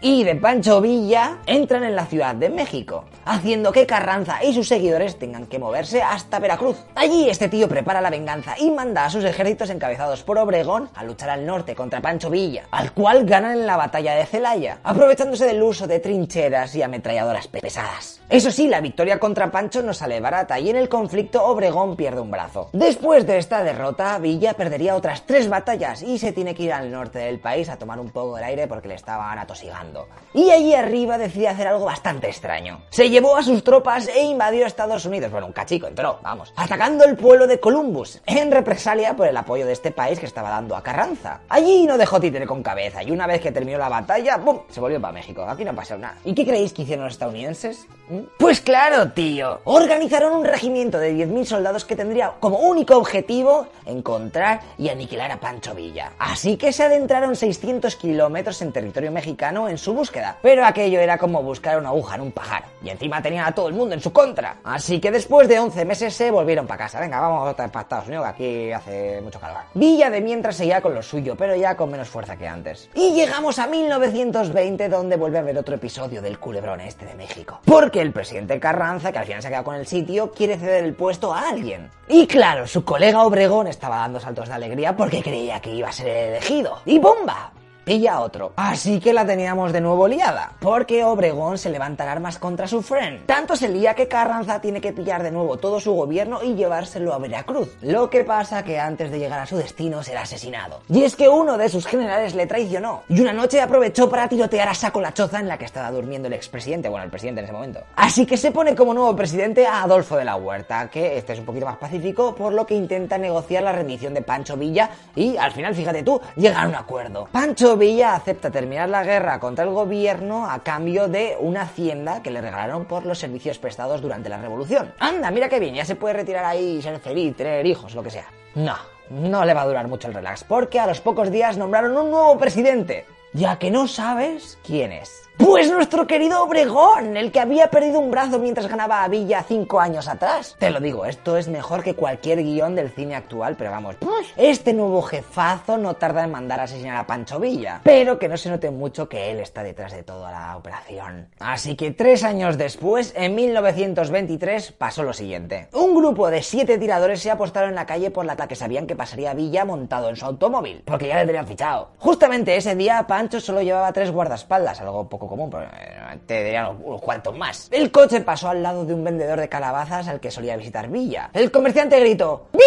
y 0.00 0.24
de 0.24 0.34
Pancho 0.36 0.80
Villa 0.80 1.38
entran 1.46 1.84
en 1.84 1.96
la 1.96 2.06
Ciudad 2.06 2.34
de 2.34 2.48
México, 2.48 3.04
haciendo 3.24 3.72
que 3.72 3.86
Carranza 3.86 4.42
y 4.44 4.52
sus 4.52 4.68
seguidores 4.68 5.18
tengan 5.18 5.46
que 5.46 5.58
moverse 5.58 6.02
hasta 6.02 6.38
Veracruz. 6.38 6.76
Allí 6.94 7.28
este 7.28 7.48
tío 7.48 7.68
prepara 7.68 8.00
la 8.00 8.10
venganza 8.10 8.54
y 8.58 8.70
manda 8.70 9.04
a 9.04 9.10
sus 9.10 9.24
ejércitos 9.24 9.70
encabezados 9.70 10.22
por 10.22 10.38
Obregón 10.38 10.90
a 10.94 11.04
luchar 11.04 11.30
al 11.30 11.46
norte 11.46 11.74
contra 11.74 12.00
Pancho 12.00 12.30
Villa, 12.30 12.64
al 12.70 12.92
cual 12.92 13.24
ganan 13.24 13.52
en 13.52 13.66
la 13.66 13.76
batalla 13.76 14.14
de 14.14 14.26
Celaya, 14.26 14.78
aprovechándose 14.82 15.46
del 15.46 15.62
uso 15.62 15.86
de 15.86 16.00
trincheras 16.00 16.74
y 16.74 16.82
ametralladoras 16.82 17.48
pesadas. 17.48 18.20
Eso 18.28 18.50
sí, 18.50 18.68
la 18.68 18.80
victoria 18.80 19.18
contra 19.18 19.50
Pancho 19.50 19.82
no 19.82 19.94
sale 19.94 20.20
barata 20.20 20.58
y 20.58 20.70
en 20.70 20.76
el 20.76 20.88
conflicto 20.88 21.44
Obregón 21.44 21.96
pierde 21.96 22.20
un 22.20 22.30
brazo. 22.30 22.70
Después 22.72 23.26
de 23.26 23.38
esta 23.38 23.62
derrota, 23.62 24.18
Villa 24.18 24.54
perdería 24.54 24.96
otras 24.96 25.22
tres 25.26 25.48
batallas 25.48 26.02
y 26.02 26.18
se 26.18 26.32
tiene 26.32 26.54
que 26.54 26.64
ir 26.64 26.72
al 26.72 26.90
norte 26.90 27.18
del 27.18 27.38
país 27.38 27.68
a 27.68 27.76
tomar 27.76 28.00
un 28.00 28.10
poco 28.10 28.36
del 28.36 28.44
aire 28.44 28.63
porque 28.66 28.88
le 28.88 28.94
estaban 28.94 29.38
atosigando. 29.38 30.08
Y 30.32 30.50
allí 30.50 30.74
arriba 30.74 31.18
decide 31.18 31.48
hacer 31.48 31.66
algo 31.66 31.84
bastante 31.84 32.28
extraño. 32.28 32.80
Se 32.90 33.10
llevó 33.10 33.36
a 33.36 33.42
sus 33.42 33.62
tropas 33.64 34.08
e 34.08 34.22
invadió 34.22 34.66
Estados 34.66 35.04
Unidos. 35.04 35.30
Bueno, 35.30 35.46
un 35.46 35.52
cachico 35.52 35.86
entró, 35.86 36.18
vamos. 36.22 36.52
Atacando 36.56 37.04
el 37.04 37.16
pueblo 37.16 37.46
de 37.46 37.60
Columbus, 37.60 38.20
en 38.26 38.50
represalia 38.50 39.14
por 39.14 39.26
el 39.26 39.36
apoyo 39.36 39.66
de 39.66 39.72
este 39.72 39.90
país 39.90 40.18
que 40.18 40.26
estaba 40.26 40.50
dando 40.50 40.76
a 40.76 40.82
Carranza. 40.82 41.40
Allí 41.48 41.86
no 41.86 41.98
dejó 41.98 42.20
títere 42.20 42.46
con 42.46 42.62
cabeza 42.62 43.02
y 43.02 43.10
una 43.10 43.26
vez 43.26 43.40
que 43.40 43.52
terminó 43.52 43.78
la 43.78 43.88
batalla, 43.88 44.36
¡bum! 44.36 44.60
Se 44.68 44.80
volvió 44.80 45.00
para 45.00 45.12
México. 45.12 45.44
Aquí 45.48 45.64
no 45.64 45.74
pasó 45.74 45.96
nada. 45.96 46.16
¿Y 46.24 46.34
qué 46.34 46.44
creéis 46.44 46.72
que 46.72 46.82
hicieron 46.82 47.04
los 47.04 47.14
estadounidenses? 47.14 47.86
¿Mm? 48.08 48.20
Pues 48.38 48.60
claro, 48.60 49.12
tío. 49.12 49.60
Organizaron 49.64 50.34
un 50.34 50.44
regimiento 50.44 50.98
de 50.98 51.14
10.000 51.14 51.44
soldados 51.44 51.84
que 51.84 51.96
tendría 51.96 52.32
como 52.40 52.58
único 52.58 52.96
objetivo 52.96 53.66
encontrar 53.86 54.60
y 54.78 54.88
aniquilar 54.88 55.30
a 55.30 55.40
Pancho 55.40 55.74
Villa. 55.74 56.12
Así 56.18 56.56
que 56.56 56.72
se 56.72 56.84
adentraron 56.84 57.36
600 57.36 57.96
kilómetros 57.96 58.53
en 58.62 58.72
territorio 58.72 59.10
mexicano 59.10 59.68
en 59.68 59.78
su 59.78 59.94
búsqueda. 59.94 60.38
Pero 60.42 60.64
aquello 60.64 61.00
era 61.00 61.18
como 61.18 61.42
buscar 61.42 61.78
una 61.78 61.90
aguja 61.90 62.16
en 62.16 62.20
un 62.22 62.32
pajar. 62.32 62.64
Y 62.82 62.90
encima 62.90 63.22
tenían 63.22 63.46
a 63.46 63.52
todo 63.52 63.68
el 63.68 63.74
mundo 63.74 63.94
en 63.94 64.00
su 64.00 64.12
contra. 64.12 64.58
Así 64.64 65.00
que 65.00 65.10
después 65.10 65.48
de 65.48 65.58
11 65.58 65.84
meses 65.84 66.14
se 66.14 66.30
volvieron 66.30 66.66
para 66.66 66.84
casa. 66.84 67.00
Venga, 67.00 67.20
vamos 67.20 67.54
para 67.54 67.80
Estados 67.80 68.06
Unidos, 68.06 68.26
que 68.26 68.30
aquí 68.30 68.72
hace 68.72 69.20
mucho 69.20 69.40
calor. 69.40 69.62
Villa 69.74 70.10
de 70.10 70.20
mientras 70.20 70.56
seguía 70.56 70.80
con 70.80 70.94
lo 70.94 71.02
suyo, 71.02 71.34
pero 71.36 71.56
ya 71.56 71.76
con 71.76 71.90
menos 71.90 72.08
fuerza 72.08 72.36
que 72.36 72.46
antes. 72.46 72.88
Y 72.94 73.12
llegamos 73.12 73.58
a 73.58 73.66
1920, 73.66 74.88
donde 74.88 75.16
vuelve 75.16 75.38
a 75.38 75.40
haber 75.40 75.58
otro 75.58 75.74
episodio 75.74 76.22
del 76.22 76.38
culebrón 76.38 76.80
este 76.80 77.06
de 77.06 77.14
México. 77.14 77.60
Porque 77.64 78.00
el 78.00 78.12
presidente 78.12 78.58
Carranza, 78.60 79.12
que 79.12 79.18
al 79.18 79.26
final 79.26 79.42
se 79.42 79.48
ha 79.48 79.50
quedado 79.50 79.64
con 79.64 79.76
el 79.76 79.86
sitio, 79.86 80.30
quiere 80.30 80.56
ceder 80.58 80.84
el 80.84 80.94
puesto 80.94 81.32
a 81.32 81.48
alguien. 81.48 81.90
Y 82.08 82.26
claro, 82.26 82.66
su 82.66 82.84
colega 82.84 83.24
Obregón 83.24 83.66
estaba 83.66 83.98
dando 83.98 84.20
saltos 84.20 84.48
de 84.48 84.54
alegría 84.54 84.96
porque 84.96 85.22
creía 85.22 85.60
que 85.60 85.70
iba 85.70 85.88
a 85.88 85.92
ser 85.92 86.08
el 86.08 86.28
elegido. 86.30 86.78
¡Y 86.84 86.98
bomba! 86.98 87.52
Pilla 87.84 88.20
otro. 88.20 88.52
Así 88.56 89.00
que 89.00 89.12
la 89.12 89.26
teníamos 89.26 89.72
de 89.72 89.80
nuevo 89.80 90.08
liada, 90.08 90.52
porque 90.60 91.04
Obregón 91.04 91.58
se 91.58 91.70
levanta 91.70 92.04
en 92.04 92.10
armas 92.10 92.38
contra 92.38 92.66
su 92.66 92.82
friend. 92.82 93.26
Tanto 93.26 93.56
se 93.56 93.68
lía 93.68 93.94
que 93.94 94.08
Carranza 94.08 94.60
tiene 94.60 94.80
que 94.80 94.92
pillar 94.92 95.22
de 95.22 95.30
nuevo 95.30 95.58
todo 95.58 95.80
su 95.80 95.92
gobierno 95.92 96.42
y 96.42 96.54
llevárselo 96.54 97.12
a 97.12 97.18
Veracruz. 97.18 97.76
Lo 97.82 98.10
que 98.10 98.24
pasa 98.24 98.64
que 98.64 98.78
antes 98.80 99.10
de 99.10 99.18
llegar 99.18 99.40
a 99.40 99.46
su 99.46 99.56
destino 99.56 100.02
será 100.02 100.22
asesinado. 100.22 100.80
Y 100.88 101.04
es 101.04 101.14
que 101.16 101.28
uno 101.28 101.58
de 101.58 101.68
sus 101.68 101.86
generales 101.86 102.34
le 102.34 102.46
traicionó, 102.46 103.02
y 103.08 103.20
una 103.20 103.32
noche 103.32 103.60
aprovechó 103.60 104.08
para 104.08 104.28
tirotear 104.28 104.68
a 104.68 104.74
saco 104.74 105.00
la 105.00 105.12
choza 105.12 105.40
en 105.40 105.48
la 105.48 105.58
que 105.58 105.64
estaba 105.64 105.90
durmiendo 105.90 106.28
el 106.28 106.34
expresidente, 106.34 106.88
bueno, 106.88 107.04
el 107.04 107.10
presidente 107.10 107.40
en 107.40 107.44
ese 107.44 107.52
momento. 107.52 107.80
Así 107.96 108.26
que 108.26 108.36
se 108.36 108.50
pone 108.50 108.74
como 108.74 108.94
nuevo 108.94 109.14
presidente 109.14 109.66
a 109.66 109.82
Adolfo 109.82 110.16
de 110.16 110.24
la 110.24 110.36
Huerta, 110.36 110.88
que 110.90 111.18
este 111.18 111.34
es 111.34 111.38
un 111.38 111.44
poquito 111.44 111.66
más 111.66 111.76
pacífico, 111.76 112.34
por 112.34 112.52
lo 112.52 112.66
que 112.66 112.74
intenta 112.74 113.18
negociar 113.18 113.62
la 113.62 113.72
rendición 113.72 114.14
de 114.14 114.22
Pancho 114.22 114.56
Villa 114.56 114.90
y 115.14 115.36
al 115.36 115.52
final, 115.52 115.74
fíjate 115.74 116.02
tú, 116.02 116.20
llega 116.36 116.62
a 116.62 116.68
un 116.68 116.74
acuerdo. 116.74 117.28
Pancho 117.30 117.73
Villa 117.76 118.14
acepta 118.14 118.50
terminar 118.50 118.88
la 118.88 119.04
guerra 119.04 119.40
contra 119.40 119.64
el 119.64 119.70
gobierno 119.70 120.50
a 120.50 120.62
cambio 120.62 121.08
de 121.08 121.36
una 121.38 121.62
hacienda 121.62 122.22
que 122.22 122.30
le 122.30 122.40
regalaron 122.40 122.84
por 122.84 123.06
los 123.06 123.18
servicios 123.18 123.58
prestados 123.58 124.00
durante 124.00 124.28
la 124.28 124.38
revolución. 124.38 124.92
Anda, 124.98 125.30
mira 125.30 125.48
qué 125.48 125.60
bien, 125.60 125.74
ya 125.74 125.84
se 125.84 125.96
puede 125.96 126.14
retirar 126.14 126.44
ahí, 126.44 126.80
ser 126.82 126.98
feliz, 127.00 127.36
tener 127.36 127.66
hijos, 127.66 127.94
lo 127.94 128.02
que 128.02 128.10
sea. 128.10 128.26
No, 128.54 128.76
no 129.10 129.44
le 129.44 129.54
va 129.54 129.62
a 129.62 129.66
durar 129.66 129.88
mucho 129.88 130.08
el 130.08 130.14
relax, 130.14 130.44
porque 130.44 130.80
a 130.80 130.86
los 130.86 131.00
pocos 131.00 131.30
días 131.30 131.56
nombraron 131.56 131.96
un 131.96 132.10
nuevo 132.10 132.38
presidente. 132.38 133.06
Ya 133.32 133.58
que 133.58 133.70
no 133.70 133.88
sabes 133.88 134.58
quién 134.64 134.92
es. 134.92 135.23
Pues 135.36 135.68
nuestro 135.68 136.06
querido 136.06 136.44
Obregón, 136.44 137.16
el 137.16 137.32
que 137.32 137.40
había 137.40 137.66
perdido 137.68 137.98
un 137.98 138.12
brazo 138.12 138.38
mientras 138.38 138.68
ganaba 138.68 139.02
a 139.02 139.08
Villa 139.08 139.42
cinco 139.42 139.80
años 139.80 140.06
atrás. 140.06 140.54
Te 140.60 140.70
lo 140.70 140.78
digo, 140.78 141.06
esto 141.06 141.36
es 141.36 141.48
mejor 141.48 141.82
que 141.82 141.94
cualquier 141.94 142.44
guion 142.44 142.76
del 142.76 142.90
cine 142.90 143.16
actual, 143.16 143.56
pero 143.58 143.72
vamos, 143.72 143.96
este 144.36 144.72
nuevo 144.72 145.02
jefazo 145.02 145.76
no 145.76 145.94
tarda 145.94 146.22
en 146.22 146.30
mandar 146.30 146.60
a 146.60 146.64
asesinar 146.64 146.96
a 146.98 147.06
Pancho 147.06 147.40
Villa, 147.40 147.80
pero 147.82 148.16
que 148.16 148.28
no 148.28 148.36
se 148.36 148.48
note 148.48 148.70
mucho 148.70 149.08
que 149.08 149.32
él 149.32 149.40
está 149.40 149.64
detrás 149.64 149.92
de 149.92 150.04
toda 150.04 150.30
la 150.30 150.56
operación. 150.56 151.28
Así 151.40 151.74
que 151.74 151.90
tres 151.90 152.22
años 152.22 152.56
después, 152.56 153.12
en 153.16 153.34
1923, 153.34 154.70
pasó 154.70 155.02
lo 155.02 155.12
siguiente. 155.12 155.68
Un 155.72 155.96
grupo 155.96 156.30
de 156.30 156.44
siete 156.44 156.78
tiradores 156.78 157.20
se 157.20 157.32
apostaron 157.32 157.70
en 157.70 157.76
la 157.76 157.86
calle 157.86 158.12
por 158.12 158.24
la 158.24 158.36
que 158.36 158.54
sabían 158.54 158.86
que 158.86 158.94
pasaría 158.94 159.34
Villa 159.34 159.64
montado 159.64 160.10
en 160.10 160.16
su 160.16 160.26
automóvil, 160.26 160.82
porque 160.84 161.08
ya 161.08 161.18
le 161.18 161.26
tenían 161.26 161.48
fichado. 161.48 161.90
Justamente 161.98 162.56
ese 162.56 162.76
día, 162.76 163.04
Pancho 163.08 163.40
solo 163.40 163.62
llevaba 163.62 163.92
tres 163.92 164.12
guardaespaldas, 164.12 164.80
algo 164.80 165.08
poco 165.08 165.23
común, 165.28 165.50
pero 165.50 165.64
eh, 165.64 166.18
te 166.26 166.44
dirían 166.44 166.78
unos 166.82 167.00
cuantos 167.00 167.36
más. 167.36 167.68
El 167.70 167.90
coche 167.90 168.20
pasó 168.20 168.48
al 168.48 168.62
lado 168.62 168.84
de 168.84 168.94
un 168.94 169.04
vendedor 169.04 169.40
de 169.40 169.48
calabazas 169.48 170.08
al 170.08 170.20
que 170.20 170.30
solía 170.30 170.56
visitar 170.56 170.88
Villa. 170.88 171.30
El 171.32 171.50
comerciante 171.50 171.98
gritó 172.00 172.48
¡Viva 172.52 172.64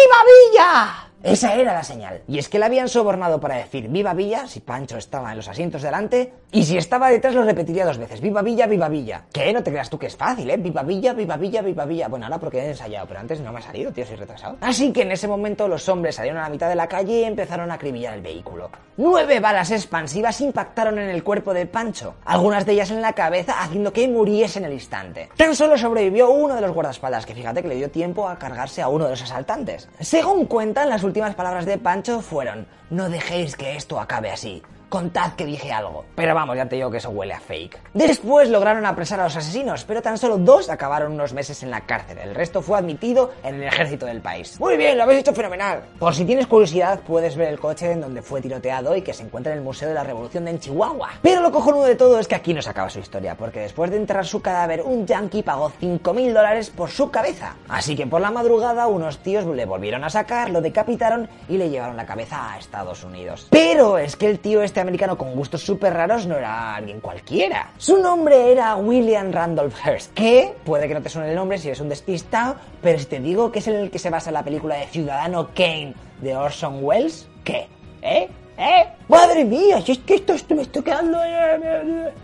Villa! 0.52 1.08
Esa 1.22 1.54
era 1.54 1.74
la 1.74 1.82
señal. 1.82 2.22
Y 2.28 2.38
es 2.38 2.48
que 2.48 2.60
la 2.60 2.66
habían 2.66 2.88
sobornado 2.88 3.40
para 3.40 3.56
decir 3.56 3.88
viva 3.88 4.14
Villa 4.14 4.46
si 4.46 4.60
Pancho 4.60 4.98
estaba 4.98 5.30
en 5.30 5.36
los 5.36 5.48
asientos 5.48 5.82
delante 5.82 6.32
y 6.52 6.64
si 6.64 6.78
estaba 6.78 7.10
detrás 7.10 7.34
lo 7.34 7.42
repetiría 7.42 7.84
dos 7.84 7.98
veces. 7.98 8.20
Viva 8.20 8.40
Villa, 8.40 8.66
viva 8.66 8.88
Villa. 8.88 9.24
Que 9.32 9.52
no 9.52 9.62
te 9.62 9.70
creas 9.70 9.90
tú 9.90 9.98
que 9.98 10.06
es 10.06 10.16
fácil, 10.16 10.48
¿eh? 10.48 10.56
Viva 10.56 10.82
Villa, 10.82 11.12
viva 11.14 11.36
Villa, 11.36 11.60
viva 11.60 11.84
Villa. 11.84 12.08
Bueno, 12.08 12.26
ahora 12.26 12.38
porque 12.38 12.58
he 12.60 12.68
ensayado, 12.68 13.06
pero 13.08 13.20
antes 13.20 13.40
no 13.40 13.52
me 13.52 13.58
ha 13.58 13.62
salido, 13.62 13.92
tío, 13.92 14.06
soy 14.06 14.16
retrasado. 14.16 14.56
Así 14.60 14.92
que 14.92 15.02
en 15.02 15.10
ese 15.10 15.26
momento 15.26 15.66
los 15.66 15.88
hombres 15.88 16.14
salieron 16.14 16.38
a 16.40 16.44
la 16.44 16.50
mitad 16.50 16.68
de 16.68 16.76
la 16.76 16.86
calle 16.86 17.20
y 17.20 17.24
empezaron 17.24 17.70
a 17.70 17.74
acribillar 17.74 18.14
el 18.14 18.22
vehículo. 18.22 18.70
Nueve 18.96 19.40
balas 19.40 19.70
expansivas 19.70 20.40
impactaron 20.40 20.98
en 20.98 21.08
el 21.08 21.24
cuerpo 21.24 21.52
de 21.52 21.66
Pancho, 21.66 22.14
algunas 22.24 22.64
de 22.64 22.72
ellas 22.72 22.90
en 22.90 23.02
la 23.02 23.12
cabeza 23.12 23.60
haciendo 23.60 23.92
que 23.92 24.08
muriese 24.08 24.60
en 24.60 24.66
el 24.66 24.72
instante. 24.72 25.28
Tan 25.36 25.54
solo 25.54 25.76
sobrevivió 25.76 26.30
uno 26.30 26.54
de 26.54 26.60
los 26.60 26.72
guardaespaldas, 26.72 27.26
que 27.26 27.34
fíjate 27.34 27.62
que 27.62 27.68
le 27.68 27.76
dio 27.76 27.90
tiempo 27.90 28.28
a 28.28 28.38
cargarse 28.38 28.82
a 28.82 28.88
uno 28.88 29.04
de 29.04 29.10
los 29.10 29.22
asaltantes. 29.22 29.88
Según 30.00 30.46
cuentan, 30.46 30.88
las 30.88 31.02
últimas 31.08 31.34
palabras 31.34 31.64
de 31.66 31.78
Pancho 31.78 32.20
fueron, 32.20 32.66
no 32.90 33.08
dejéis 33.08 33.56
que 33.56 33.74
esto 33.74 33.98
acabe 33.98 34.30
así. 34.30 34.62
Contad 34.88 35.34
que 35.34 35.44
dije 35.44 35.70
algo. 35.70 36.06
Pero 36.14 36.34
vamos, 36.34 36.56
ya 36.56 36.66
te 36.66 36.76
digo 36.76 36.90
que 36.90 36.96
eso 36.96 37.10
huele 37.10 37.34
a 37.34 37.40
fake. 37.40 37.78
Después 37.92 38.48
lograron 38.48 38.86
apresar 38.86 39.20
a 39.20 39.24
los 39.24 39.36
asesinos, 39.36 39.84
pero 39.84 40.00
tan 40.00 40.16
solo 40.16 40.38
dos 40.38 40.70
acabaron 40.70 41.12
unos 41.12 41.34
meses 41.34 41.62
en 41.62 41.70
la 41.70 41.82
cárcel. 41.82 42.18
El 42.18 42.34
resto 42.34 42.62
fue 42.62 42.78
admitido 42.78 43.32
en 43.44 43.56
el 43.56 43.64
ejército 43.64 44.06
del 44.06 44.20
país. 44.22 44.58
Muy 44.58 44.76
bien, 44.76 44.96
lo 44.96 45.02
habéis 45.04 45.20
hecho 45.20 45.34
fenomenal. 45.34 45.82
Por 45.98 46.14
si 46.14 46.24
tienes 46.24 46.46
curiosidad, 46.46 47.00
puedes 47.06 47.36
ver 47.36 47.48
el 47.48 47.58
coche 47.58 47.92
en 47.92 48.00
donde 48.00 48.22
fue 48.22 48.40
tiroteado 48.40 48.96
y 48.96 49.02
que 49.02 49.12
se 49.12 49.24
encuentra 49.24 49.52
en 49.52 49.58
el 49.58 49.64
Museo 49.64 49.88
de 49.88 49.94
la 49.94 50.04
Revolución 50.04 50.46
de 50.46 50.52
en 50.52 50.58
Chihuahua. 50.58 51.10
Pero 51.20 51.42
lo 51.42 51.52
cojonudo 51.52 51.84
de 51.84 51.94
todo 51.94 52.18
es 52.18 52.26
que 52.26 52.34
aquí 52.34 52.54
no 52.54 52.62
se 52.62 52.70
acaba 52.70 52.88
su 52.88 52.98
historia, 52.98 53.36
porque 53.36 53.60
después 53.60 53.90
de 53.90 53.98
enterrar 53.98 54.26
su 54.26 54.40
cadáver, 54.40 54.82
un 54.82 55.06
yankee 55.06 55.42
pagó 55.42 55.70
5.000 55.80 56.32
dólares 56.32 56.70
por 56.70 56.90
su 56.90 57.10
cabeza. 57.10 57.56
Así 57.68 57.94
que 57.94 58.06
por 58.06 58.22
la 58.22 58.30
madrugada, 58.30 58.86
unos 58.86 59.18
tíos 59.18 59.44
le 59.44 59.66
volvieron 59.66 60.04
a 60.04 60.10
sacar, 60.10 60.48
lo 60.48 60.62
decapitaron 60.62 61.28
y 61.48 61.58
le 61.58 61.68
llevaron 61.68 61.96
la 61.96 62.06
cabeza 62.06 62.52
a 62.52 62.58
Estados 62.58 63.04
Unidos. 63.04 63.48
Pero 63.50 63.98
es 63.98 64.16
que 64.16 64.30
el 64.30 64.38
tío 64.40 64.62
este 64.62 64.77
americano 64.80 65.16
con 65.18 65.34
gustos 65.34 65.62
súper 65.62 65.94
raros 65.94 66.26
no 66.26 66.36
era 66.36 66.74
alguien 66.74 67.00
cualquiera. 67.00 67.72
Su 67.78 67.98
nombre 67.98 68.52
era 68.52 68.76
William 68.76 69.32
Randolph 69.32 69.74
Hearst, 69.84 70.14
que 70.14 70.54
puede 70.64 70.88
que 70.88 70.94
no 70.94 71.02
te 71.02 71.08
suene 71.08 71.30
el 71.30 71.36
nombre 71.36 71.58
si 71.58 71.68
eres 71.68 71.80
un 71.80 71.88
despistado, 71.88 72.56
pero 72.82 72.98
si 72.98 73.06
te 73.06 73.20
digo 73.20 73.52
que 73.52 73.58
es 73.58 73.68
en 73.68 73.76
el 73.76 73.90
que 73.90 73.98
se 73.98 74.10
basa 74.10 74.30
la 74.30 74.44
película 74.44 74.76
de 74.76 74.86
Ciudadano 74.86 75.48
Kane 75.54 75.94
de 76.20 76.36
Orson 76.36 76.82
Welles, 76.82 77.28
¿qué? 77.44 77.68
¿Eh? 78.02 78.28
¿Eh? 78.58 78.88
Madre 79.08 79.44
mía, 79.44 79.80
si 79.80 79.92
es 79.92 79.98
que 79.98 80.16
esto, 80.16 80.34
me 80.54 80.62
estoy 80.62 80.82
quedando... 80.82 81.18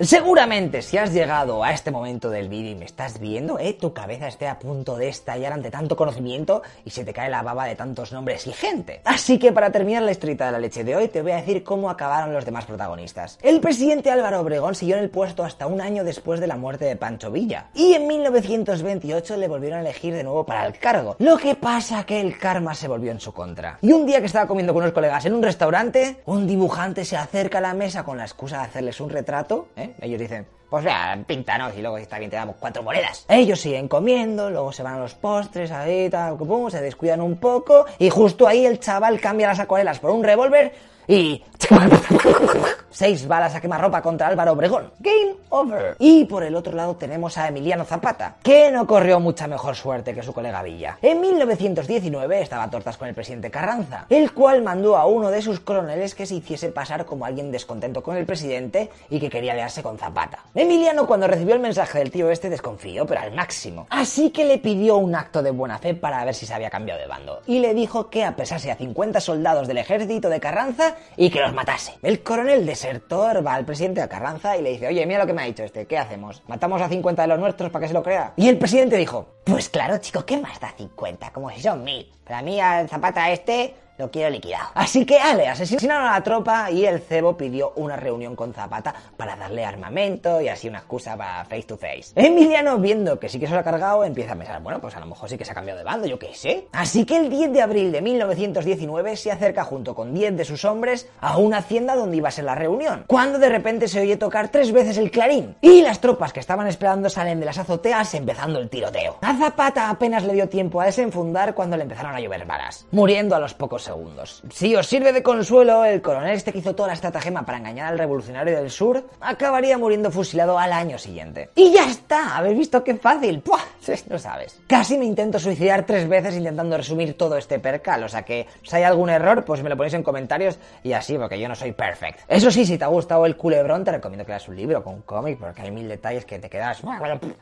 Seguramente, 0.01 0.83
si 0.83 0.99
has 0.99 1.15
llegado 1.15 1.63
a 1.63 1.73
este 1.73 1.91
momento 1.91 2.29
del 2.29 2.49
vídeo 2.49 2.73
y 2.73 2.75
me 2.75 2.85
estás 2.85 3.21
viendo, 3.21 3.59
¿eh? 3.59 3.73
tu 3.73 3.95
cabeza 3.95 4.27
esté 4.27 4.49
a 4.49 4.59
punto 4.59 4.97
de 4.97 5.09
estallar 5.09 5.53
ante 5.53 5.71
tanto 5.71 5.97
conocimiento 5.97 6.63
y 6.85 6.91
se 6.91 7.05
te 7.05 7.15
cae 7.15 7.31
la 7.31 7.43
baba 7.43 7.67
de 7.67 7.77
tantos 7.77 8.13
nombres 8.13 8.47
y 8.49 8.53
gente. 8.53 9.01
Así 9.05 9.39
que 9.39 9.53
para 9.53 9.71
terminar 9.71 10.03
la 10.03 10.11
historieta 10.11 10.47
de 10.47 10.53
la 10.53 10.59
leche 10.59 10.85
de 10.85 10.97
hoy, 10.97 11.09
te 11.09 11.23
voy 11.23 11.33
a 11.33 11.37
decir 11.37 11.63
cómo 11.63 11.89
acabaron 11.89 12.35
los 12.35 12.45
demás 12.45 12.67
protagonistas. 12.67 13.39
El 13.41 13.61
presidente 13.61 14.11
Álvaro 14.11 14.41
Obregón 14.41 14.75
siguió 14.75 14.97
en 14.97 15.05
el 15.05 15.11
puesto 15.11 15.45
hasta 15.45 15.67
un 15.69 15.81
año 15.81 16.05
después 16.05 16.41
de 16.41 16.49
la 16.49 16.57
muerte 16.57 16.85
de 16.85 16.97
Pancho 16.97 17.31
Villa. 17.31 17.69
Y 17.75 17.95
en 17.95 18.09
1928 18.09 19.37
le 19.37 19.49
volvieron 19.49 19.79
a 19.79 19.83
elegir 19.83 20.13
de 20.13 20.25
nuevo 20.25 20.45
para 20.45 20.67
el 20.67 20.77
cargo. 20.79 21.17
Lo 21.19 21.39
que 21.39 21.55
pasa 21.55 22.05
que 22.05 22.21
el 22.21 22.37
karma 22.37 22.75
se 22.75 22.89
volvió 22.89 23.13
en 23.13 23.21
su 23.21 23.33
contra. 23.33 23.79
Y 23.81 23.93
un 23.93 24.05
día 24.05 24.21
que 24.21 24.27
estaba 24.27 24.49
comiendo 24.49 24.75
con 24.75 24.83
unos 24.83 24.93
colegas 24.93 25.25
en 25.25 25.35
un 25.35 25.43
restaurante, 25.43 26.24
un 26.27 26.47
dibujante 26.47 27.05
se 27.05 27.17
acerca 27.17 27.59
a 27.59 27.61
la 27.61 27.75
mesa 27.75 28.05
con 28.05 28.17
la 28.17 28.25
excusa 28.25 28.59
de 28.59 28.65
hacerles 28.65 29.01
un 29.01 29.11
retrato. 29.11 29.69
¿eh? 29.77 29.95
Ellos 30.01 30.19
dicen, 30.19 30.47
pues 30.71 30.85
vea, 30.85 31.23
píntanos 31.27 31.77
y 31.77 31.81
luego 31.81 31.99
está 31.99 32.19
bien 32.19 32.31
te 32.31 32.37
damos 32.37 32.57
cuatro 32.59 32.83
monedas. 32.83 33.27
Ellos 33.29 33.61
siguen 33.61 33.89
comiendo, 33.89 34.51
luego 34.51 34.73
se 34.73 34.83
van 34.83 34.95
a 34.95 34.99
los 34.99 35.15
postres, 35.15 35.71
ahí, 35.71 36.09
tal, 36.11 36.37
pum, 36.37 36.71
se 36.71 36.81
descuidan 36.81 37.21
un 37.21 37.37
poco 37.39 37.87
y 37.99 38.11
justo 38.11 38.49
ahí 38.49 38.67
el 38.67 38.81
chaval 38.81 39.21
cambia 39.21 39.49
las 39.49 39.61
acuarelas 39.61 39.99
por 39.99 40.11
un 40.11 40.25
revólver 40.25 40.73
y... 41.07 41.45
Seis 42.95 43.27
balas 43.27 43.53
a 43.57 43.61
quemarropa 43.61 44.01
contra 44.01 44.29
Álvaro 44.29 44.53
Obregón. 44.53 44.93
Game 45.01 45.35
over. 45.49 45.97
Y 45.99 46.27
por 46.27 46.45
el 46.45 46.55
otro 46.55 46.77
lado 46.77 46.95
tenemos 46.95 47.37
a 47.37 47.49
Emiliano 47.49 47.85
Zapata, 47.85 48.37
que 48.41 48.71
no 48.71 48.87
corrió 48.87 49.19
mucha 49.19 49.49
mejor 49.49 49.75
suerte 49.75 50.15
que 50.15 50.23
su 50.23 50.33
colega 50.33 50.63
Villa. 50.63 50.97
En 51.03 51.21
1919 51.21 52.41
estaba 52.41 52.63
a 52.63 52.71
tortas 52.71 52.97
con 52.97 53.09
el 53.09 53.15
presidente 53.17 53.51
Carranza, 53.51 54.07
el 54.09 54.33
cual 54.33 54.63
mandó 54.63 54.97
a 54.97 55.07
uno 55.07 55.33
de 55.33 55.43
sus 55.43 55.59
coroneles 55.59 56.15
que 56.15 56.25
se 56.25 56.37
hiciese 56.37 56.69
pasar 56.69 57.05
como 57.05 57.25
alguien 57.25 57.51
descontento 57.51 58.01
con 58.01 58.17
el 58.17 58.27
presidente 58.27 58.91
y 59.11 59.19
que 59.19 59.29
quería 59.29 59.55
liarse 59.55 59.83
con 59.83 59.99
Zapata. 59.99 60.45
Emiliano 60.55 61.09
cuando 61.09 61.27
recibió 61.27 61.57
el 61.57 61.61
mensaje 61.61 61.99
del 61.99 62.13
tío 62.13 62.31
este 62.31 62.49
desconfió, 62.49 63.07
pero 63.07 63.23
al 63.23 63.33
máximo. 63.33 63.89
Así 63.91 64.31
que 64.31 64.45
le 64.45 64.59
pidió 64.59 64.99
un 64.99 65.17
acto 65.17 65.43
de 65.43 65.51
buena 65.51 65.81
fe 65.81 65.95
para 65.95 66.25
ver 66.25 66.37
si 66.37 66.47
se 66.47 66.55
había 66.55 66.71
cambiado 66.71 67.01
de 67.01 67.09
bando. 67.09 67.41
Y 67.49 67.59
le 67.59 67.75
dijo 67.75 68.09
que 68.09 68.23
apresase 68.23 68.71
a 68.71 68.77
50 68.77 69.21
soldados 69.21 69.67
del 69.67 69.79
ejército 69.79 70.29
de 70.29 70.39
Carranza 70.39 70.95
y 71.17 71.31
que 71.31 71.41
los 71.41 71.53
matase. 71.53 71.95
El 72.01 72.23
coronel 72.23 72.65
desertor 72.85 73.47
va 73.47 73.55
al 73.55 73.65
presidente 73.65 74.03
de 74.03 74.09
Carranza 74.09 74.57
y 74.57 74.63
le 74.63 74.71
dice, 74.71 74.89
oye, 74.89 75.07
mira 75.07 75.21
lo 75.21 75.27
que 75.27 75.33
me 75.33 75.43
ha 75.43 75.47
dicho 75.47 75.63
este, 75.63 75.87
¿qué 75.87 75.97
hacemos? 75.97 76.43
¿Matamos 76.47 76.83
a 76.83 76.89
50 76.89 77.23
de 77.23 77.29
los 77.29 77.39
nuestros 77.39 77.71
para 77.71 77.83
que 77.85 77.89
se 77.89 77.95
lo 77.95 78.03
crea? 78.03 78.35
Y 78.37 78.49
el 78.49 78.59
presidente 78.59 78.97
dijo, 78.97 79.27
pues 79.45 79.71
claro, 79.71 79.97
chico, 79.99 80.25
¿qué 80.27 80.37
más 80.37 80.61
da 80.61 80.75
50? 80.77 81.31
Como 81.31 81.51
si 81.51 81.63
son 81.63 81.83
mil. 81.83 82.11
Para 82.25 82.43
mí 82.43 82.61
al 82.61 82.89
Zapata 82.89 83.31
este 83.31 83.75
lo 83.99 84.11
quiero 84.11 84.31
liquidado. 84.31 84.71
Así 84.75 85.05
que, 85.07 85.19
ale, 85.19 85.49
asesinaron 85.49 86.07
a 86.07 86.13
la 86.13 86.23
tropa 86.23 86.71
y 86.71 86.85
el 86.85 87.01
cebo 87.01 87.37
pidió 87.37 87.73
una 87.77 87.97
reunión 87.97 88.35
con 88.35 88.53
Zapata 88.53 88.95
para 89.17 89.37
darle 89.37 89.65
armamento 89.65 90.41
y 90.41 90.49
así 90.49 90.69
una 90.69 90.79
excusa 90.79 91.17
para 91.17 91.45
face 91.45 91.63
to 91.63 91.77
face. 91.77 92.13
Emiliano, 92.15 92.79
viendo 92.79 93.19
que 93.19 93.29
sí 93.29 93.39
que 93.39 93.47
se 93.47 93.55
lo 93.55 93.61
ha 93.61 93.65
cargado, 93.65 94.05
empieza 94.05 94.33
a 94.33 94.37
pensar, 94.37 94.63
bueno, 94.63 94.81
pues 94.81 94.97
a 94.97 95.01
lo 95.01 95.07
mejor 95.07 95.29
sí 95.29 95.39
que 95.39 95.45
se 95.45 95.53
ha 95.53 95.55
cambiado 95.55 95.79
de 95.79 95.85
bando, 95.85 96.07
yo 96.07 96.19
qué 96.19 96.35
sé. 96.35 96.67
Así 96.73 97.05
que 97.05 97.17
el 97.17 97.31
10 97.31 97.53
de 97.53 97.63
abril 97.63 97.93
de 97.93 98.03
1919 98.03 99.17
se 99.17 99.31
acerca 99.31 99.65
junto 99.65 99.95
con 99.95 100.13
10 100.13 100.37
de 100.37 100.45
sus 100.45 100.65
hombres 100.65 101.09
a 101.21 101.39
una 101.39 101.59
hacienda 101.59 101.95
donde 101.95 102.17
iba 102.17 102.29
a 102.29 102.33
ser 102.33 102.45
la 102.45 102.55
reunión, 102.55 103.05
cuando 103.07 103.39
de 103.39 103.49
repente 103.49 103.89
se 103.89 104.01
oye 104.01 104.17
tocar 104.17 104.49
tres 104.49 104.73
veces 104.73 104.99
el 104.99 105.11
clarín 105.11 105.57
y 105.61 105.83
las 105.83 106.01
tropas 106.01 106.33
que 106.33 106.41
estaban 106.41 106.67
esperando 106.67 107.09
salen 107.09 107.41
de 107.41 107.47
las 107.47 107.59
azoteas 107.59 108.13
empezando 108.15 108.59
el 108.59 108.69
tiroteo. 108.69 109.19
A 109.21 109.37
Zapata 109.37 109.91
apenas 109.91 110.25
le 110.25 110.35
dio 110.35 110.49
tiempo 110.49 110.81
a 110.81 110.87
desenfundar 110.87 111.55
cuando 111.55 111.77
le 111.77 111.85
empezaron 111.85 112.15
a 112.15 112.21
llover 112.21 112.47
balas, 112.47 112.87
muriendo 112.91 113.37
a 113.37 113.39
los 113.39 113.55
pocos 113.55 113.84
segundos. 113.85 114.43
Si 114.51 114.75
os 114.75 114.87
sirve 114.87 115.13
de 115.13 115.23
consuelo, 115.23 115.85
el 115.85 116.03
coronel 116.03 116.35
este 116.35 116.53
que 116.53 116.59
hizo 116.59 116.75
toda 116.75 116.89
la 116.89 116.95
estratagema 116.95 117.45
para 117.45 117.59
engañar 117.59 117.93
al 117.93 117.99
revolucionario 117.99 118.57
del 118.57 118.71
sur 118.71 119.05
acabaría 119.21 119.79
muriendo 119.79 120.11
fusilado 120.11 120.59
al 120.59 120.73
año 120.73 120.99
siguiente. 120.99 121.51
Y 121.55 121.73
ya 121.73 121.87
está, 121.87 122.37
¿habéis 122.37 122.59
visto 122.59 122.83
qué 122.83 122.95
fácil? 122.97 123.41
¡Puah! 123.41 123.61
No 124.09 124.19
sabes. 124.19 124.61
Casi 124.67 124.99
me 124.99 125.05
intento 125.05 125.39
suicidar 125.39 125.87
tres 125.87 126.09
veces 126.09 126.35
intentando 126.37 126.77
resumir 126.77 127.17
todo 127.17 127.37
este 127.37 127.59
percal, 127.59 128.03
o 128.05 128.09
sea 128.09 128.23
que 128.23 128.47
si 128.63 128.77
hay 128.77 128.83
algún 128.83 129.11
error, 129.11 129.45
pues 129.45 129.63
me 129.63 129.69
lo 129.69 129.77
ponéis 129.77 129.95
en 129.95 130.03
comentarios 130.03 130.59
y 130.83 130.93
así, 130.93 131.17
porque 131.17 131.39
yo 131.39 131.49
no 131.49 131.55
soy 131.55 131.73
perfect. 131.73 132.21
Eso 132.29 132.51
sí, 132.51 132.65
si 132.65 132.79
te 132.79 132.85
ha 132.85 132.89
gustado 132.89 133.27
el 133.27 133.37
culebrón, 133.37 133.85
te 133.85 133.93
recomiendo 133.93 134.25
que 134.25 134.33
leas 134.33 134.49
un 134.49 134.57
libro 134.57 134.83
con 134.83 135.03
cómic, 135.03 135.39
porque 135.39 135.63
hay 135.63 135.71
mil 135.71 135.89
detalles 135.89 136.25
que 136.25 136.39
te 136.39 136.49
quedas... 136.49 136.83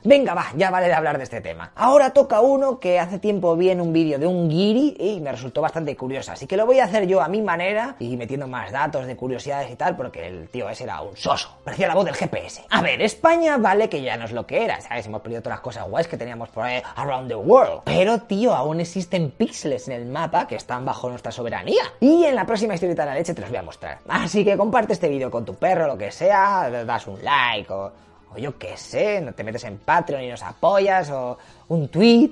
Venga, 0.05 0.35
va, 0.35 0.47
ya 0.57 0.71
vale 0.71 0.89
de 0.89 0.95
hablar 0.95 1.19
de 1.19 1.25
este 1.25 1.41
tema. 1.41 1.73
Ahora 1.75 2.11
toca 2.11 2.41
uno 2.41 2.79
que 2.79 2.99
hace 2.99 3.19
tiempo 3.19 3.57
vi 3.57 3.71
en 3.71 3.81
un 3.81 3.93
vídeo 3.93 4.19
de 4.19 4.27
un 4.27 4.49
guiri 4.49 4.97
y 4.99 5.21
me 5.21 5.33
resultó 5.33 5.61
bastante 5.61 5.97
curioso, 5.97 6.32
así 6.33 6.47
que 6.47 6.57
lo 6.57 6.67
voy 6.67 6.81
a 6.81 6.85
hacer 6.85 7.07
yo 7.07 7.21
a 7.21 7.29
mi 7.29 7.43
manera 7.43 7.97
y 7.99 8.17
metiendo 8.17 8.49
más 8.49 8.73
datos 8.73 9.07
de 9.07 9.17
curiosidades 9.17 9.71
y 9.71 9.77
tal, 9.77 9.97
porque 9.97 10.27
el 10.27 10.49
tío 10.49 10.69
ese 10.69 10.85
era 10.85 11.01
un 11.01 11.17
soso. 11.17 11.57
Parecía 11.65 11.89
la 11.89 11.95
voz 11.95 12.05
del 12.05 12.15
GPS. 12.15 12.65
A 12.71 12.83
ver, 12.83 13.01
España 13.03 13.57
vale 13.59 13.89
que 13.89 14.03
ya 14.03 14.17
no 14.17 14.25
es 14.25 14.33
lo 14.33 14.47
que 14.47 14.65
era, 14.65 14.81
¿sabes? 14.81 15.07
Hemos 15.07 15.21
perdido 15.23 15.43
todas 15.43 15.59
las 15.59 15.63
cosas 15.63 15.89
guays 15.89 16.09
que 16.09 16.17
teníamos 16.17 16.49
por 16.49 16.65
ahí 16.65 16.83
around 16.97 17.29
the 17.29 17.37
world. 17.37 17.83
Pero, 17.85 18.21
tío, 18.23 18.55
aún 18.55 18.81
existen 18.81 19.31
píxeles 19.31 19.89
en 19.89 19.95
el 19.95 20.07
mapa 20.07 20.47
que 20.47 20.57
están 20.57 20.85
bajo 20.85 21.09
nuestra 21.09 21.31
soberanía. 21.33 21.83
Y 22.01 22.25
en 22.25 22.35
la 22.35 22.47
próxima 22.47 22.75
historieta 22.75 23.03
de 23.03 23.11
la 23.11 23.15
leche 23.15 23.35
te 23.35 23.41
los 23.41 23.51
voy 23.51 23.59
a 23.59 23.63
mostrar. 23.63 23.99
Así 24.09 24.45
que 24.45 24.57
comparte 24.57 24.93
este 24.95 25.09
vídeo 25.09 25.31
con 25.31 25.45
tu 25.45 25.55
perro, 25.55 25.87
lo 25.87 25.99
que 25.99 26.11
sea, 26.11 26.69
das 26.71 27.07
un 27.07 27.23
like 27.23 27.73
o, 27.73 27.93
o 28.35 28.39
yo 28.39 28.59
qué 28.59 28.77
sé, 28.77 29.21
no 29.21 29.33
te 29.33 29.45
metes 29.45 29.65
en 29.65 29.79
Patreon 29.79 30.23
y 30.23 30.29
nos 30.31 30.43
apoyas 30.43 31.11
o 31.11 31.39
un 31.69 31.89
tweet. 31.89 32.31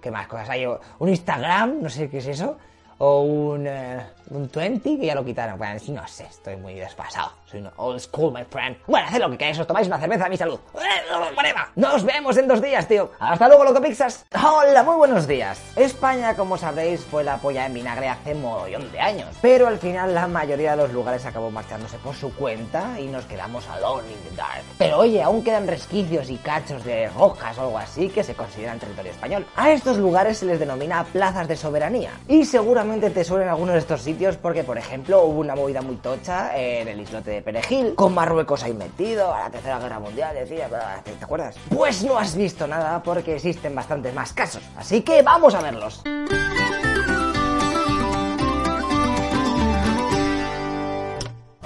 ¿Qué 0.00 0.10
más 0.10 0.26
cosas 0.26 0.48
hay? 0.50 0.66
Un 0.66 1.08
Instagram, 1.08 1.82
no 1.82 1.90
sé 1.90 2.08
qué 2.08 2.18
es 2.18 2.26
eso. 2.26 2.56
O 2.98 3.20
un, 3.20 3.66
eh, 3.66 4.00
un 4.30 4.50
20, 4.52 4.98
que 4.98 5.06
ya 5.06 5.14
lo 5.14 5.22
quitaron. 5.22 5.58
Bueno, 5.58 5.78
no 5.88 6.08
sé, 6.08 6.24
estoy 6.24 6.56
muy 6.56 6.74
desfasado. 6.74 7.30
Soy 7.44 7.60
un 7.60 7.70
old 7.76 8.00
school, 8.00 8.32
my 8.32 8.42
friend. 8.44 8.76
Bueno, 8.86 9.06
haced 9.06 9.20
lo 9.20 9.30
que 9.30 9.36
queráis, 9.36 9.58
os 9.58 9.66
tomáis 9.66 9.86
una 9.86 9.98
cerveza 9.98 10.24
a 10.24 10.28
mi 10.30 10.36
salud. 10.38 10.58
Whatever. 10.72 11.64
Nos 11.74 12.04
vemos 12.04 12.38
en 12.38 12.48
dos 12.48 12.62
días, 12.62 12.88
tío. 12.88 13.10
Hasta 13.20 13.48
luego, 13.48 13.64
loco 13.64 13.82
Pixas. 13.82 14.24
Hola, 14.42 14.82
muy 14.82 14.96
buenos 14.96 15.26
días. 15.26 15.60
España, 15.76 16.34
como 16.34 16.56
sabréis, 16.56 17.04
fue 17.04 17.22
la 17.22 17.36
polla 17.36 17.66
en 17.66 17.74
vinagre 17.74 18.08
hace 18.08 18.34
mogollón 18.34 18.90
de 18.90 18.98
años. 18.98 19.28
Pero 19.42 19.68
al 19.68 19.78
final 19.78 20.14
la 20.14 20.26
mayoría 20.26 20.70
de 20.70 20.78
los 20.78 20.92
lugares 20.92 21.26
acabó 21.26 21.50
marchándose 21.50 21.98
por 21.98 22.14
su 22.14 22.34
cuenta 22.34 22.98
y 22.98 23.08
nos 23.08 23.26
quedamos 23.26 23.68
alone 23.68 24.08
in 24.10 24.30
the 24.30 24.36
dark. 24.36 24.62
Pero 24.78 25.00
oye, 25.00 25.22
aún 25.22 25.44
quedan 25.44 25.68
resquicios 25.68 26.30
y 26.30 26.36
cachos 26.38 26.82
de 26.84 27.08
rojas 27.10 27.58
o 27.58 27.62
algo 27.62 27.78
así 27.78 28.08
que 28.08 28.24
se 28.24 28.34
consideran 28.34 28.78
territorio 28.78 29.12
español. 29.12 29.46
A 29.54 29.70
estos 29.70 29.98
lugares 29.98 30.38
se 30.38 30.46
les 30.46 30.58
denomina 30.58 31.04
plazas 31.04 31.46
de 31.46 31.56
soberanía. 31.56 32.12
Y 32.26 32.44
seguramente 32.46 32.85
te 32.86 33.24
suelen 33.24 33.48
algunos 33.48 33.74
de 33.74 33.80
estos 33.80 34.00
sitios 34.00 34.36
porque, 34.36 34.62
por 34.62 34.78
ejemplo, 34.78 35.22
hubo 35.24 35.40
una 35.40 35.56
movida 35.56 35.82
muy 35.82 35.96
tocha 35.96 36.56
en 36.56 36.86
el 36.86 37.00
islote 37.00 37.32
de 37.32 37.42
Perejil, 37.42 37.94
con 37.94 38.14
Marruecos 38.14 38.62
ahí 38.62 38.72
metido, 38.72 39.34
a 39.34 39.40
la 39.40 39.50
Tercera 39.50 39.78
Guerra 39.80 39.98
Mundial, 39.98 40.34
decía, 40.34 40.68
¿te, 41.04 41.12
te 41.12 41.24
acuerdas? 41.24 41.56
Pues 41.68 42.04
no 42.04 42.16
has 42.16 42.36
visto 42.36 42.66
nada 42.66 43.02
porque 43.02 43.34
existen 43.34 43.74
bastantes 43.74 44.14
más 44.14 44.32
casos. 44.32 44.62
Así 44.76 45.02
que 45.02 45.22
vamos 45.22 45.54
a 45.54 45.62
verlos. 45.62 46.02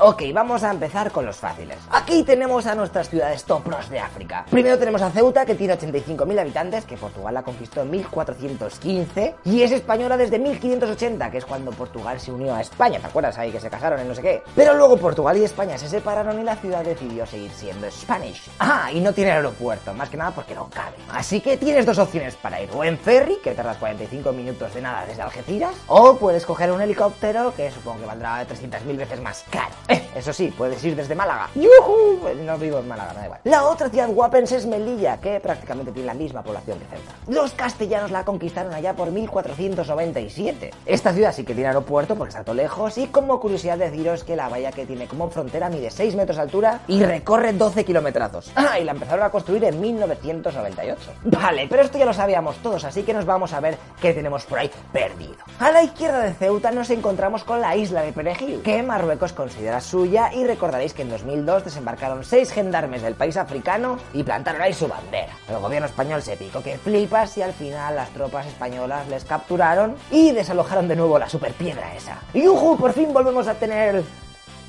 Ok, 0.03 0.23
vamos 0.33 0.65
a 0.65 0.71
empezar 0.71 1.13
con 1.13 1.27
los 1.27 1.37
fáciles. 1.37 1.77
Aquí 1.91 2.23
tenemos 2.23 2.65
a 2.65 2.75
nuestras 2.75 3.11
ciudades 3.11 3.45
top 3.45 3.65
pros 3.65 3.91
de 3.91 4.01
África. 4.01 4.47
Primero 4.51 4.79
tenemos 4.79 5.03
a 5.03 5.11
Ceuta, 5.11 5.45
que 5.45 5.55
tiene 5.55 5.75
85.000 5.77 6.41
habitantes, 6.41 6.87
que 6.87 6.97
Portugal 6.97 7.35
la 7.35 7.43
conquistó 7.43 7.83
en 7.83 7.91
1415, 7.91 9.35
y 9.45 9.61
es 9.61 9.73
española 9.73 10.17
desde 10.17 10.39
1580, 10.39 11.31
que 11.31 11.37
es 11.37 11.45
cuando 11.45 11.71
Portugal 11.73 12.19
se 12.19 12.33
unió 12.33 12.55
a 12.55 12.63
España. 12.63 12.99
¿Te 12.99 13.09
acuerdas 13.09 13.37
ahí 13.37 13.53
que 13.53 13.61
se 13.61 13.69
casaron 13.69 14.01
en 14.01 14.09
no 14.09 14.15
sé 14.15 14.23
qué? 14.23 14.43
Pero 14.57 14.73
luego 14.73 14.97
Portugal 14.97 15.37
y 15.37 15.45
España 15.45 15.77
se 15.77 15.87
separaron 15.87 16.41
y 16.41 16.45
la 16.45 16.57
ciudad 16.57 16.83
decidió 16.83 17.27
seguir 17.27 17.51
siendo 17.51 17.91
Spanish. 17.91 18.51
Ah, 18.59 18.91
y 18.91 19.01
no 19.01 19.13
tiene 19.13 19.33
aeropuerto, 19.33 19.93
más 19.93 20.09
que 20.09 20.17
nada 20.17 20.31
porque 20.31 20.55
no 20.55 20.71
cabe. 20.71 20.97
Así 21.13 21.43
que 21.43 21.59
tienes 21.59 21.85
dos 21.85 21.99
opciones 21.99 22.37
para 22.37 22.59
ir, 22.63 22.71
o 22.73 22.83
en 22.85 22.97
ferry, 22.99 23.37
que 23.45 23.53
tardas 23.53 23.77
45 23.77 24.33
minutos 24.33 24.73
de 24.73 24.81
nada 24.81 25.05
desde 25.05 25.21
Algeciras, 25.21 25.75
o 25.89 26.17
puedes 26.17 26.47
coger 26.47 26.73
un 26.73 26.81
helicóptero, 26.81 27.53
que 27.55 27.71
supongo 27.71 28.01
que 28.01 28.07
valdrá 28.07 28.47
300.000 28.49 28.97
veces 28.97 29.21
más 29.21 29.45
caro. 29.51 29.75
Eh, 29.91 30.03
eso 30.15 30.33
sí, 30.33 30.53
puedes 30.57 30.83
ir 30.85 30.95
desde 30.95 31.15
Málaga. 31.15 31.49
¡Yujú! 31.55 32.21
Pues 32.23 32.37
No 32.39 32.57
vivo 32.59 32.79
en 32.79 32.89
Málaga, 32.89 33.13
da 33.13 33.25
igual. 33.25 33.41
La 33.45 33.65
otra 33.65 33.89
ciudad 33.89 34.09
guapense 34.09 34.57
es 34.57 34.67
Melilla, 34.67 35.19
que 35.19 35.41
prácticamente 35.41 35.93
tiene 35.93 36.07
la 36.07 36.15
misma 36.15 36.43
población 36.43 36.79
que 36.79 36.85
Ceuta. 36.87 37.13
Los 37.29 37.53
castellanos 37.53 38.11
la 38.11 38.25
conquistaron 38.25 38.73
allá 38.73 38.95
por 38.95 39.11
1497. 39.11 40.71
Esta 40.87 41.13
ciudad 41.13 41.33
sí 41.35 41.45
que 41.45 41.55
tiene 41.55 41.69
aeropuerto 41.69 42.15
porque 42.17 42.31
está 42.31 42.45
todo 42.45 42.55
lejos 42.55 42.99
y 42.99 43.09
como 43.09 43.41
curiosidad 43.41 43.79
deciros 43.79 44.25
que 44.25 44.37
la 44.37 44.49
valla 44.49 44.73
que 44.73 44.87
tiene 44.87 45.07
como 45.07 45.29
frontera 45.31 45.69
mide 45.69 45.91
6 45.91 46.15
metros 46.15 46.37
de 46.37 46.43
altura 46.43 46.81
y 46.87 47.03
recorre 47.03 47.53
12 47.53 47.85
kilometrazos. 47.85 48.53
Ah, 48.55 48.79
y 48.79 48.85
la 48.85 48.93
empezaron 48.93 49.25
a 49.25 49.31
construir 49.31 49.65
en 49.65 49.81
1998. 49.81 50.97
Vale, 51.25 51.67
pero 51.69 51.83
esto 51.83 51.99
ya 51.99 52.05
lo 52.05 52.13
sabíamos 52.13 52.57
todos, 52.59 52.85
así 52.85 53.03
que 53.03 53.13
nos 53.15 53.25
vamos 53.25 53.53
a 53.53 53.61
ver 53.61 53.77
qué 54.01 54.13
tenemos 54.13 54.45
por 54.45 54.59
ahí 54.59 54.71
perdido. 54.93 55.35
A 55.59 55.71
la 55.71 55.83
izquierda 55.83 56.21
de 56.21 56.33
Ceuta 56.35 56.71
nos 56.71 56.91
encontramos 56.91 57.45
con 57.45 57.61
la 57.61 57.77
isla 57.77 58.03
de 58.03 58.13
Perejil, 58.13 58.63
que 58.63 58.83
Marruecos 58.83 59.33
considera 59.33 59.70
suya 59.79 60.33
y 60.33 60.45
recordaréis 60.45 60.95
que 60.95 61.03
en 61.03 61.11
2002 61.11 61.67
desembarcaron 61.67 62.25
seis 62.25 62.51
gendarmes 62.51 63.03
del 63.03 63.15
país 63.15 63.37
africano 63.37 63.99
y 64.15 64.23
plantaron 64.23 64.63
ahí 64.63 64.73
su 64.73 64.89
bandera. 64.89 65.35
El 65.49 65.59
gobierno 65.59 65.87
español 65.87 66.23
se 66.23 66.37
picó 66.37 66.63
que 66.63 66.79
flipas 66.79 67.37
y 67.37 67.43
al 67.43 67.53
final 67.53 67.95
las 67.95 68.09
tropas 68.11 68.47
españolas 68.47 69.07
les 69.09 69.25
capturaron 69.25 69.97
y 70.11 70.33
desalojaron 70.33 70.89
de 70.89 70.97
nuevo 70.97 71.19
la 71.19 71.29
superpiedra 71.29 71.95
esa. 71.95 72.19
Y 72.33 72.49
¡ujú! 72.49 72.79
Por 72.79 72.95
fin 72.95 73.13
volvemos 73.13 73.47
a 73.47 73.55
tener 73.55 74.03